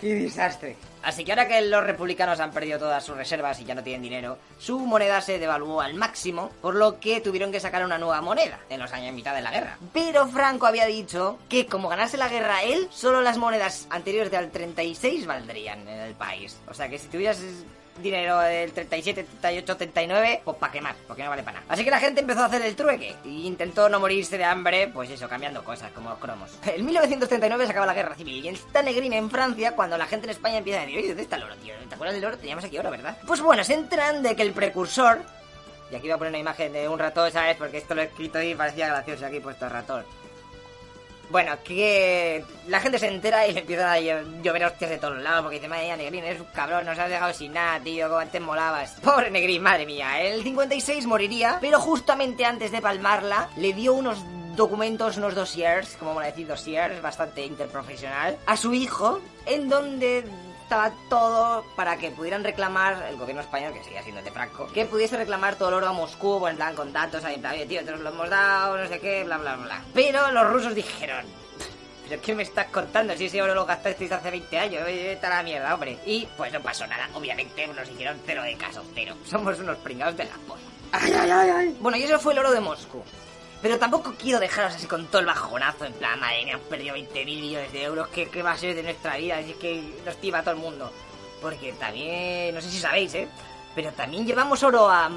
¡Qué 0.02 0.16
desastre! 0.16 0.74
Así 1.04 1.24
que 1.24 1.30
ahora 1.30 1.46
que 1.46 1.60
los 1.60 1.84
republicanos 1.84 2.40
han 2.40 2.50
perdido 2.50 2.76
todas 2.76 3.04
sus 3.04 3.16
reservas 3.16 3.60
y 3.60 3.64
ya 3.64 3.76
no 3.76 3.84
tienen 3.84 4.02
dinero, 4.02 4.36
su 4.58 4.80
moneda 4.80 5.20
se 5.20 5.38
devaluó 5.38 5.80
al 5.80 5.94
máximo, 5.94 6.50
por 6.60 6.74
lo 6.74 6.98
que 6.98 7.20
tuvieron 7.20 7.52
que 7.52 7.60
sacar 7.60 7.84
una 7.84 7.98
nueva 7.98 8.20
moneda 8.20 8.58
en 8.68 8.80
los 8.80 8.92
años 8.92 9.14
mitad 9.14 9.32
de 9.32 9.42
la 9.42 9.52
guerra. 9.52 9.78
Pero 9.92 10.26
Franco 10.26 10.66
había 10.66 10.86
dicho 10.86 11.38
que 11.48 11.66
como 11.66 11.88
ganase 11.88 12.16
la 12.16 12.28
guerra 12.28 12.64
él, 12.64 12.88
solo 12.90 13.22
las 13.22 13.38
monedas 13.38 13.86
anteriores 13.90 14.34
al 14.34 14.50
36 14.50 15.24
valdrían 15.24 15.86
en 15.86 16.00
el 16.00 16.14
país. 16.14 16.58
O 16.68 16.74
sea 16.74 16.88
que 16.88 16.98
si 16.98 17.06
tuvieras 17.06 17.40
dinero 18.00 18.38
del 18.40 18.72
37, 18.72 19.24
38, 19.40 19.76
39, 19.76 20.42
pues 20.44 20.56
para 20.56 20.72
quemar, 20.72 20.94
porque 21.06 21.22
no 21.22 21.30
vale 21.30 21.42
para 21.42 21.60
nada. 21.60 21.72
Así 21.72 21.84
que 21.84 21.90
la 21.90 21.98
gente 21.98 22.20
empezó 22.20 22.40
a 22.40 22.46
hacer 22.46 22.62
el 22.62 22.74
trueque 22.74 23.14
e 23.24 23.28
intentó 23.28 23.88
no 23.88 24.00
morirse 24.00 24.38
de 24.38 24.44
hambre, 24.44 24.88
pues 24.88 25.10
eso, 25.10 25.28
cambiando 25.28 25.64
cosas, 25.64 25.90
como 25.92 26.14
cromos. 26.16 26.50
En 26.72 26.86
1939 26.86 27.66
se 27.66 27.70
acaba 27.70 27.86
la 27.86 27.94
guerra 27.94 28.14
civil 28.14 28.44
y 28.44 28.48
está 28.48 28.82
Negrín 28.82 29.12
en 29.12 29.30
Francia 29.30 29.72
cuando 29.76 29.98
la 29.98 30.06
gente 30.06 30.26
en 30.26 30.30
España 30.30 30.58
empieza 30.58 30.80
a 30.80 30.82
decir, 30.82 30.98
oye, 30.98 31.08
¿dónde 31.08 31.22
está 31.22 31.36
el 31.36 31.42
oro, 31.42 31.56
tío? 31.56 31.74
¿Te 31.88 31.94
acuerdas 31.94 32.14
del 32.14 32.24
oro? 32.24 32.38
Teníamos 32.38 32.64
aquí 32.64 32.78
oro, 32.78 32.90
¿verdad? 32.90 33.18
Pues 33.26 33.40
bueno, 33.40 33.62
se 33.62 33.74
enteran 33.74 34.22
de 34.22 34.34
que 34.34 34.42
el 34.42 34.52
precursor... 34.52 35.20
Y 35.90 35.94
aquí 35.94 36.04
voy 36.04 36.12
a 36.12 36.16
poner 36.16 36.30
una 36.30 36.38
imagen 36.38 36.72
de 36.72 36.88
un 36.88 36.98
ratón, 36.98 37.30
¿sabes? 37.30 37.54
Porque 37.56 37.76
esto 37.76 37.94
lo 37.94 38.00
he 38.00 38.06
escrito 38.06 38.40
y 38.40 38.54
parecía 38.54 38.86
gracioso 38.88 39.26
aquí 39.26 39.40
puesto 39.40 39.68
ratón. 39.68 40.06
Bueno, 41.32 41.56
que 41.64 42.44
la 42.68 42.78
gente 42.80 42.98
se 42.98 43.08
entera 43.08 43.46
y 43.48 43.52
le 43.54 43.60
empiezan 43.60 43.88
a 43.88 43.98
llo- 43.98 44.42
llover 44.42 44.64
hostias 44.66 44.90
de 44.90 44.98
todos 44.98 45.18
lados 45.18 45.42
porque 45.42 45.56
dice, 45.56 45.66
madre 45.68 45.84
mía, 45.86 45.96
Negrín, 45.96 46.24
eres 46.24 46.40
un 46.40 46.46
cabrón, 46.54 46.84
nos 46.84 46.98
has 46.98 47.08
dejado 47.08 47.32
sin 47.32 47.52
nada, 47.54 47.80
tío, 47.80 48.06
como 48.08 48.20
antes 48.20 48.40
molabas. 48.40 48.92
Pobre 49.02 49.30
Negrín, 49.30 49.62
madre 49.62 49.86
mía, 49.86 50.20
el 50.20 50.42
56 50.42 51.06
moriría, 51.06 51.58
pero 51.60 51.80
justamente 51.80 52.44
antes 52.44 52.70
de 52.70 52.80
palmarla 52.82 53.48
le 53.56 53.72
dio 53.72 53.94
unos 53.94 54.18
documentos, 54.56 55.16
unos 55.16 55.34
dossiers, 55.34 55.96
como 55.98 56.10
vamos 56.10 56.24
a 56.24 56.26
decir, 56.26 56.46
dossiers, 56.46 57.00
bastante 57.00 57.46
interprofesional, 57.46 58.36
a 58.44 58.56
su 58.58 58.74
hijo, 58.74 59.18
en 59.46 59.70
donde 59.70 60.24
estaba 60.72 60.90
todo 61.10 61.66
para 61.76 61.98
que 61.98 62.10
pudieran 62.10 62.42
reclamar 62.42 63.04
el 63.10 63.18
gobierno 63.18 63.42
español, 63.42 63.74
que 63.74 63.84
seguía 63.84 64.02
siendo 64.02 64.22
de 64.22 64.30
Franco, 64.30 64.68
que 64.68 64.86
pudiese 64.86 65.18
reclamar 65.18 65.56
todo 65.56 65.68
el 65.68 65.74
oro 65.74 65.88
a 65.88 65.92
Moscú, 65.92 66.46
en 66.46 66.56
plan 66.56 66.74
con 66.74 66.94
datos 66.94 67.22
ahí, 67.24 67.34
en 67.34 67.42
plan, 67.42 67.56
tío, 67.68 67.84
te 67.84 67.90
los 67.90 68.00
lo 68.00 68.08
hemos 68.08 68.30
dado, 68.30 68.78
no 68.78 68.88
sé 68.88 68.98
qué, 68.98 69.22
bla, 69.24 69.36
bla, 69.36 69.56
bla. 69.56 69.84
Pero 69.92 70.32
los 70.32 70.50
rusos 70.50 70.74
dijeron, 70.74 71.26
¿pero 72.08 72.22
qué 72.22 72.34
me 72.34 72.42
estás 72.42 72.68
contando? 72.68 73.14
Si 73.18 73.26
ese 73.26 73.42
oro 73.42 73.54
lo 73.54 73.66
gastasteis 73.66 74.12
hace 74.12 74.30
20 74.30 74.58
años, 74.58 74.84
vete 74.86 75.26
a 75.26 75.28
la 75.28 75.42
mierda, 75.42 75.74
hombre. 75.74 75.98
Y 76.06 76.26
pues 76.38 76.50
no 76.50 76.62
pasó 76.62 76.86
nada, 76.86 77.06
obviamente 77.12 77.66
nos 77.66 77.90
hicieron 77.90 78.18
cero 78.24 78.42
de 78.42 78.56
caso, 78.56 78.82
cero. 78.94 79.14
Somos 79.26 79.58
unos 79.58 79.76
pringados 79.76 80.16
de 80.16 80.24
la 80.24 80.36
polla. 80.48 80.62
Ay, 80.92 81.12
ay, 81.12 81.30
ay, 81.30 81.50
ay. 81.50 81.76
Bueno, 81.80 81.98
y 81.98 82.04
eso 82.04 82.18
fue 82.18 82.32
el 82.32 82.38
oro 82.38 82.50
de 82.50 82.60
Moscú. 82.60 83.02
Pero 83.62 83.78
tampoco 83.78 84.12
quiero 84.18 84.40
dejaros 84.40 84.74
así 84.74 84.88
con 84.88 85.06
todo 85.06 85.20
el 85.20 85.26
bajonazo, 85.26 85.84
en 85.84 85.92
plan, 85.92 86.18
madre 86.18 86.44
mía, 86.44 86.54
hemos 86.54 86.66
perdido 86.66 86.94
20 86.94 87.24
mil 87.24 87.40
millones 87.40 87.72
de 87.72 87.84
euros, 87.84 88.08
¿qué, 88.08 88.28
¿qué 88.28 88.42
va 88.42 88.50
a 88.50 88.58
ser 88.58 88.74
de 88.74 88.82
nuestra 88.82 89.16
vida? 89.16 89.38
Es 89.38 89.54
que 89.54 89.80
nos 90.04 90.16
tiba 90.16 90.42
todo 90.42 90.54
el 90.54 90.60
mundo. 90.60 90.90
Porque 91.40 91.72
también, 91.74 92.54
no 92.54 92.60
sé 92.60 92.70
si 92.70 92.80
sabéis, 92.80 93.14
¿eh? 93.14 93.28
Pero 93.74 93.92
también 93.92 94.26
llevamos 94.26 94.62
oro 94.64 94.90
a 94.90 95.08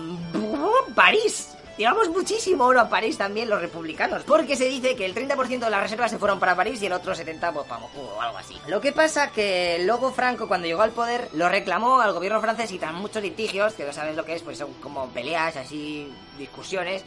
París. 0.94 1.56
Llevamos 1.78 2.08
muchísimo 2.10 2.66
oro 2.66 2.80
a 2.80 2.88
París 2.88 3.18
también 3.18 3.50
los 3.50 3.60
republicanos, 3.60 4.24
porque 4.24 4.56
se 4.56 4.64
dice 4.66 4.96
que 4.96 5.06
el 5.06 5.14
30% 5.14 5.60
de 5.60 5.70
las 5.70 5.82
reservas 5.82 6.10
se 6.10 6.18
fueron 6.18 6.40
para 6.40 6.56
París 6.56 6.82
y 6.82 6.86
el 6.86 6.94
otro 6.94 7.14
70% 7.14 7.52
pues 7.52 7.68
para 7.68 7.82
Moscú 7.82 8.00
o 8.00 8.22
algo 8.22 8.38
así. 8.38 8.56
Lo 8.68 8.80
que 8.80 8.94
pasa 8.94 9.32
que 9.32 9.80
luego 9.84 10.14
Franco 10.14 10.48
cuando 10.48 10.68
llegó 10.68 10.84
al 10.84 10.92
poder 10.92 11.28
lo 11.34 11.50
reclamó 11.50 12.00
al 12.00 12.14
gobierno 12.14 12.40
francés 12.40 12.72
y 12.72 12.80
tan 12.80 12.96
muchos 12.96 13.22
litigios, 13.22 13.74
que 13.74 13.84
no 13.84 13.92
sabes 13.92 14.16
lo 14.16 14.24
que 14.24 14.36
es, 14.36 14.42
pues 14.42 14.58
son 14.58 14.72
como 14.76 15.10
peleas, 15.10 15.58
así, 15.58 16.10
discusiones, 16.38 17.04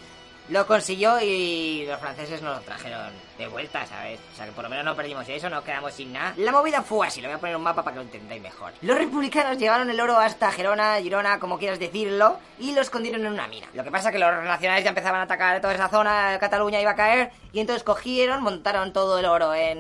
lo 0.49 0.67
consiguió 0.67 1.21
y 1.21 1.85
los 1.87 2.01
franceses 2.01 2.41
nos 2.43 2.59
lo 2.59 2.63
trajeron 2.63 3.13
de 3.37 3.47
vuelta, 3.49 3.87
¿sabes? 3.87 4.19
O 4.33 4.37
sea, 4.37 4.47
que 4.47 4.53
por 4.53 4.65
lo 4.65 4.71
menos 4.71 4.85
no 4.85 4.97
perdimos 4.97 5.29
eso, 5.29 5.49
no 5.51 5.63
quedamos 5.63 5.95
sin 5.95 6.13
nada. 6.13 6.35
La 6.37 6.53
movida 6.53 6.83
fue 6.83 7.07
así, 7.07 7.21
le 7.21 7.29
voy 7.29 7.37
a 7.37 7.41
poner 7.41 7.57
un 7.57 7.63
mapa 7.63 7.83
para 7.83 7.95
que 7.95 8.01
lo 8.01 8.07
entendáis 8.07 8.43
mejor. 8.43 8.73
Los 8.81 8.97
republicanos 8.97 9.59
llevaron 9.59 9.91
el 9.91 10.01
oro 10.01 10.19
hasta 10.19 10.51
Gerona, 10.51 10.97
Girona, 11.01 11.39
como 11.39 11.59
quieras 11.59 11.79
decirlo, 11.79 12.39
y 12.59 12.73
lo 12.73 12.81
escondieron 12.81 13.25
en 13.27 13.33
una 13.33 13.47
mina. 13.47 13.67
Lo 13.75 13.85
que 13.85 13.91
pasa 13.91 14.09
es 14.09 14.13
que 14.13 14.19
los 14.19 14.45
nacionales 14.45 14.85
ya 14.85 14.91
empezaban 14.91 15.21
a 15.21 15.25
atacar 15.25 15.61
toda 15.61 15.75
esa 15.75 15.89
zona, 15.89 16.39
Cataluña 16.41 16.81
iba 16.81 16.93
a 16.93 16.97
caer, 16.97 17.31
y 17.53 17.61
entonces 17.61 17.85
cogieron, 17.85 18.43
montaron 18.43 18.93
todo 18.93 19.19
el 19.19 19.27
oro 19.27 19.55
en 19.55 19.79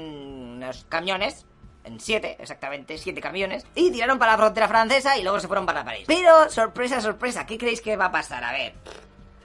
unos 0.56 0.84
camiones, 0.88 1.46
en 1.84 2.00
siete, 2.00 2.36
exactamente, 2.38 2.98
siete 2.98 3.20
camiones, 3.20 3.64
y 3.74 3.90
tiraron 3.90 4.18
para 4.18 4.32
la 4.32 4.38
frontera 4.38 4.68
francesa 4.68 5.16
y 5.16 5.22
luego 5.22 5.40
se 5.40 5.46
fueron 5.46 5.64
para 5.64 5.84
París. 5.84 6.04
Pero, 6.06 6.50
sorpresa, 6.50 7.00
sorpresa, 7.00 7.46
¿qué 7.46 7.56
creéis 7.56 7.80
que 7.80 7.96
va 7.96 8.06
a 8.06 8.12
pasar? 8.12 8.44
A 8.44 8.52
ver, 8.52 8.74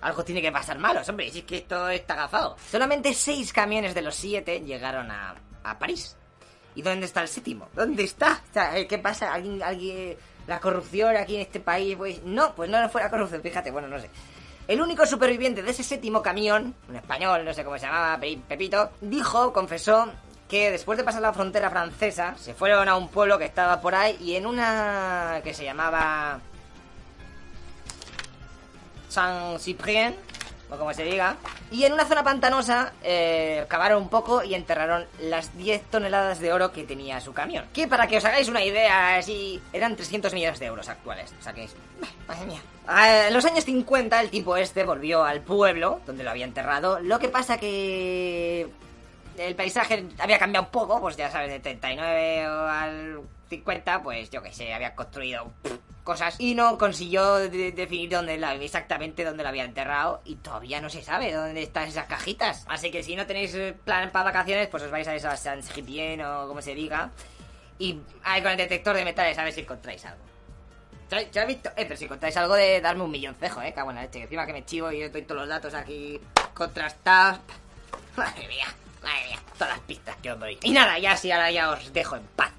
algo 0.03 0.23
tiene 0.23 0.41
que 0.41 0.51
pasar 0.51 0.77
malos, 0.79 1.07
hombre, 1.09 1.29
si 1.31 1.39
es 1.39 1.45
que 1.45 1.57
esto 1.57 1.89
está 1.89 2.13
agafado. 2.13 2.55
Solamente 2.71 3.13
seis 3.13 3.51
camiones 3.53 3.93
de 3.95 4.01
los 4.01 4.15
siete 4.15 4.59
llegaron 4.61 5.09
a, 5.11 5.35
París. 5.79 6.15
¿Y 6.75 6.81
dónde 6.81 7.05
está 7.05 7.21
el 7.21 7.27
séptimo? 7.27 7.69
¿Dónde 7.73 8.03
está? 8.03 8.41
Sea, 8.51 8.85
¿qué 8.87 8.97
pasa? 8.97 9.33
¿Alguien, 9.33 10.17
la 10.47 10.59
corrupción 10.59 11.15
aquí 11.15 11.35
en 11.35 11.41
este 11.41 11.59
país? 11.59 11.95
Pues 11.95 12.23
no, 12.23 12.53
pues 12.55 12.69
no 12.69 12.89
fue 12.89 13.01
la 13.01 13.09
corrupción, 13.09 13.41
fíjate, 13.41 13.71
bueno, 13.71 13.87
no 13.87 13.99
sé. 13.99 14.09
El 14.67 14.81
único 14.81 15.05
superviviente 15.05 15.61
de 15.61 15.71
ese 15.71 15.83
séptimo 15.83 16.21
camión, 16.21 16.73
un 16.89 16.95
español, 16.95 17.43
no 17.45 17.53
sé 17.53 17.63
cómo 17.63 17.77
se 17.77 17.85
llamaba, 17.85 18.17
Pe- 18.19 18.39
Pepito, 18.47 18.91
dijo, 19.01 19.51
confesó 19.53 20.11
que 20.47 20.71
después 20.71 20.97
de 20.97 21.03
pasar 21.03 21.21
la 21.21 21.33
frontera 21.33 21.69
francesa, 21.69 22.35
se 22.37 22.53
fueron 22.53 22.87
a 22.87 22.95
un 22.95 23.07
pueblo 23.09 23.37
que 23.37 23.45
estaba 23.45 23.79
por 23.81 23.93
ahí 23.95 24.17
y 24.21 24.35
en 24.35 24.45
una 24.45 25.41
que 25.43 25.53
se 25.53 25.63
llamaba 25.63 26.39
San 29.13 29.59
Cyprien, 29.59 30.15
o 30.71 30.75
como 30.75 30.91
se 30.93 31.03
diga, 31.03 31.37
y 31.69 31.83
en 31.83 31.93
una 31.93 32.05
zona 32.05 32.23
pantanosa 32.23 32.93
eh, 33.03 33.63
cavaron 33.67 34.01
un 34.01 34.09
poco 34.09 34.43
y 34.43 34.55
enterraron 34.55 35.05
las 35.21 35.55
10 35.55 35.83
toneladas 35.91 36.39
de 36.39 36.51
oro 36.51 36.71
que 36.71 36.83
tenía 36.83 37.21
su 37.21 37.31
camión. 37.31 37.65
Que 37.73 37.87
para 37.87 38.07
que 38.07 38.17
os 38.17 38.25
hagáis 38.25 38.49
una 38.49 38.63
idea, 38.63 39.17
así 39.17 39.61
eran 39.71 39.95
300 39.95 40.33
millones 40.33 40.59
de 40.59 40.65
euros 40.65 40.89
actuales. 40.89 41.31
O 41.39 41.43
sea 41.43 41.53
que 41.53 41.65
es... 41.65 41.75
Madre 42.27 42.45
mía. 42.47 42.61
En 43.27 43.33
los 43.33 43.45
años 43.45 43.65
50 43.65 44.19
el 44.19 44.29
tipo 44.31 44.57
este 44.57 44.83
volvió 44.83 45.23
al 45.23 45.41
pueblo 45.41 46.01
donde 46.07 46.23
lo 46.23 46.31
había 46.31 46.45
enterrado. 46.45 46.99
Lo 46.99 47.19
que 47.19 47.29
pasa 47.29 47.57
que 47.57 48.67
el 49.37 49.55
paisaje 49.55 50.05
había 50.17 50.39
cambiado 50.39 50.65
un 50.65 50.71
poco, 50.71 50.99
pues 50.99 51.15
ya 51.15 51.29
sabes, 51.29 51.51
de 51.51 51.59
39 51.59 52.45
al 52.45 53.21
50, 53.57 54.01
pues 54.03 54.29
yo 54.29 54.41
que 54.41 54.51
sé, 54.53 54.73
había 54.73 54.95
construido 54.95 55.51
cosas 56.03 56.35
y 56.39 56.53
no 56.55 56.77
consiguió 56.77 57.35
de- 57.35 57.71
definir 57.71 58.09
dónde 58.09 58.37
la, 58.37 58.55
exactamente 58.55 59.23
dónde 59.23 59.43
la 59.43 59.49
había 59.49 59.63
enterrado 59.63 60.21
y 60.25 60.35
todavía 60.35 60.81
no 60.81 60.89
se 60.89 61.01
sabe 61.01 61.31
dónde 61.33 61.61
están 61.63 61.87
esas 61.87 62.07
cajitas. 62.07 62.65
Así 62.67 62.91
que 62.91 63.03
si 63.03 63.15
no 63.15 63.25
tenéis 63.25 63.53
eh, 63.55 63.73
plan 63.85 64.11
para 64.11 64.25
vacaciones, 64.25 64.67
pues 64.67 64.83
os 64.83 64.91
vais 64.91 65.07
a 65.07 65.15
esa 65.15 65.37
San 65.37 65.63
Cyprien 65.63 66.21
o 66.21 66.47
como 66.47 66.61
se 66.61 66.75
diga 66.75 67.09
y 67.79 67.99
ahí 68.23 68.41
con 68.41 68.51
el 68.51 68.57
detector 68.57 68.95
de 68.95 69.05
metales 69.05 69.37
a 69.37 69.43
ver 69.43 69.53
si 69.53 69.61
encontráis 69.61 70.03
algo. 70.05 70.21
¿Ya, 71.09 71.21
ya 71.31 71.41
has 71.43 71.47
visto? 71.47 71.69
Eh, 71.69 71.85
pero 71.85 71.95
si 71.95 72.05
encontráis 72.05 72.35
algo 72.37 72.55
de 72.55 72.81
darme 72.81 73.03
un 73.03 73.11
milloncejo, 73.11 73.61
eh, 73.61 73.71
cago 73.73 73.91
en 73.91 73.95
la 73.97 74.01
leche. 74.03 74.21
Encima 74.23 74.45
que 74.45 74.53
me 74.53 74.65
chivo 74.65 74.91
y 74.91 75.03
os 75.03 75.11
doy 75.11 75.21
todos 75.21 75.41
los 75.41 75.49
datos 75.49 75.73
aquí 75.73 76.19
contrastados. 76.53 77.39
Madre 78.17 78.47
mía, 78.47 78.65
madre 79.01 79.27
mía, 79.29 79.39
todas 79.57 79.69
las 79.77 79.79
pistas 79.85 80.15
que 80.21 80.31
os 80.31 80.39
doy. 80.39 80.57
Y 80.63 80.71
nada, 80.71 80.97
ya 80.99 81.15
sí, 81.15 81.31
ahora 81.31 81.49
ya 81.51 81.69
os 81.71 81.93
dejo 81.93 82.15
en 82.15 82.23
paz, 82.35 82.51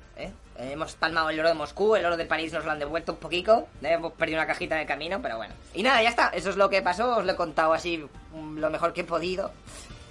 Hemos 0.56 0.94
palmado 0.94 1.30
el 1.30 1.40
oro 1.40 1.48
de 1.48 1.54
Moscú, 1.54 1.96
el 1.96 2.04
oro 2.04 2.16
de 2.16 2.26
París 2.26 2.52
nos 2.52 2.64
lo 2.64 2.70
han 2.70 2.78
devuelto 2.78 3.12
un 3.12 3.18
poquito. 3.18 3.66
¿eh? 3.82 3.92
Hemos 3.92 4.12
perdido 4.12 4.38
una 4.38 4.46
cajita 4.46 4.76
en 4.76 4.82
el 4.82 4.86
camino, 4.86 5.20
pero 5.20 5.36
bueno. 5.36 5.54
Y 5.74 5.82
nada, 5.82 6.02
ya 6.02 6.10
está. 6.10 6.28
Eso 6.28 6.50
es 6.50 6.56
lo 6.56 6.70
que 6.70 6.80
pasó. 6.82 7.16
Os 7.16 7.24
lo 7.24 7.32
he 7.32 7.36
contado 7.36 7.72
así 7.72 7.98
mm, 8.32 8.58
lo 8.58 8.70
mejor 8.70 8.92
que 8.92 9.00
he 9.00 9.04
podido. 9.04 9.50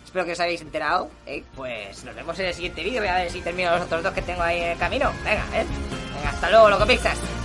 Espero 0.04 0.26
que 0.26 0.34
os 0.34 0.40
hayáis 0.40 0.62
enterado. 0.62 1.10
¿eh? 1.26 1.44
Pues 1.56 2.04
nos 2.04 2.14
vemos 2.14 2.38
en 2.40 2.48
el 2.48 2.54
siguiente 2.54 2.84
vídeo. 2.84 3.00
Voy 3.00 3.10
a 3.10 3.16
ver 3.16 3.32
si 3.32 3.42
termino 3.42 3.72
los 3.72 3.82
otros 3.82 4.04
dos 4.04 4.14
que 4.14 4.22
tengo 4.22 4.42
ahí 4.42 4.62
en 4.62 4.72
el 4.72 4.78
camino. 4.78 5.12
Venga, 5.24 5.46
¿eh? 5.54 5.66
Venga, 6.16 6.30
hasta 6.30 6.50
luego, 6.50 6.70
loco 6.70 6.86
pizzas. 6.86 7.43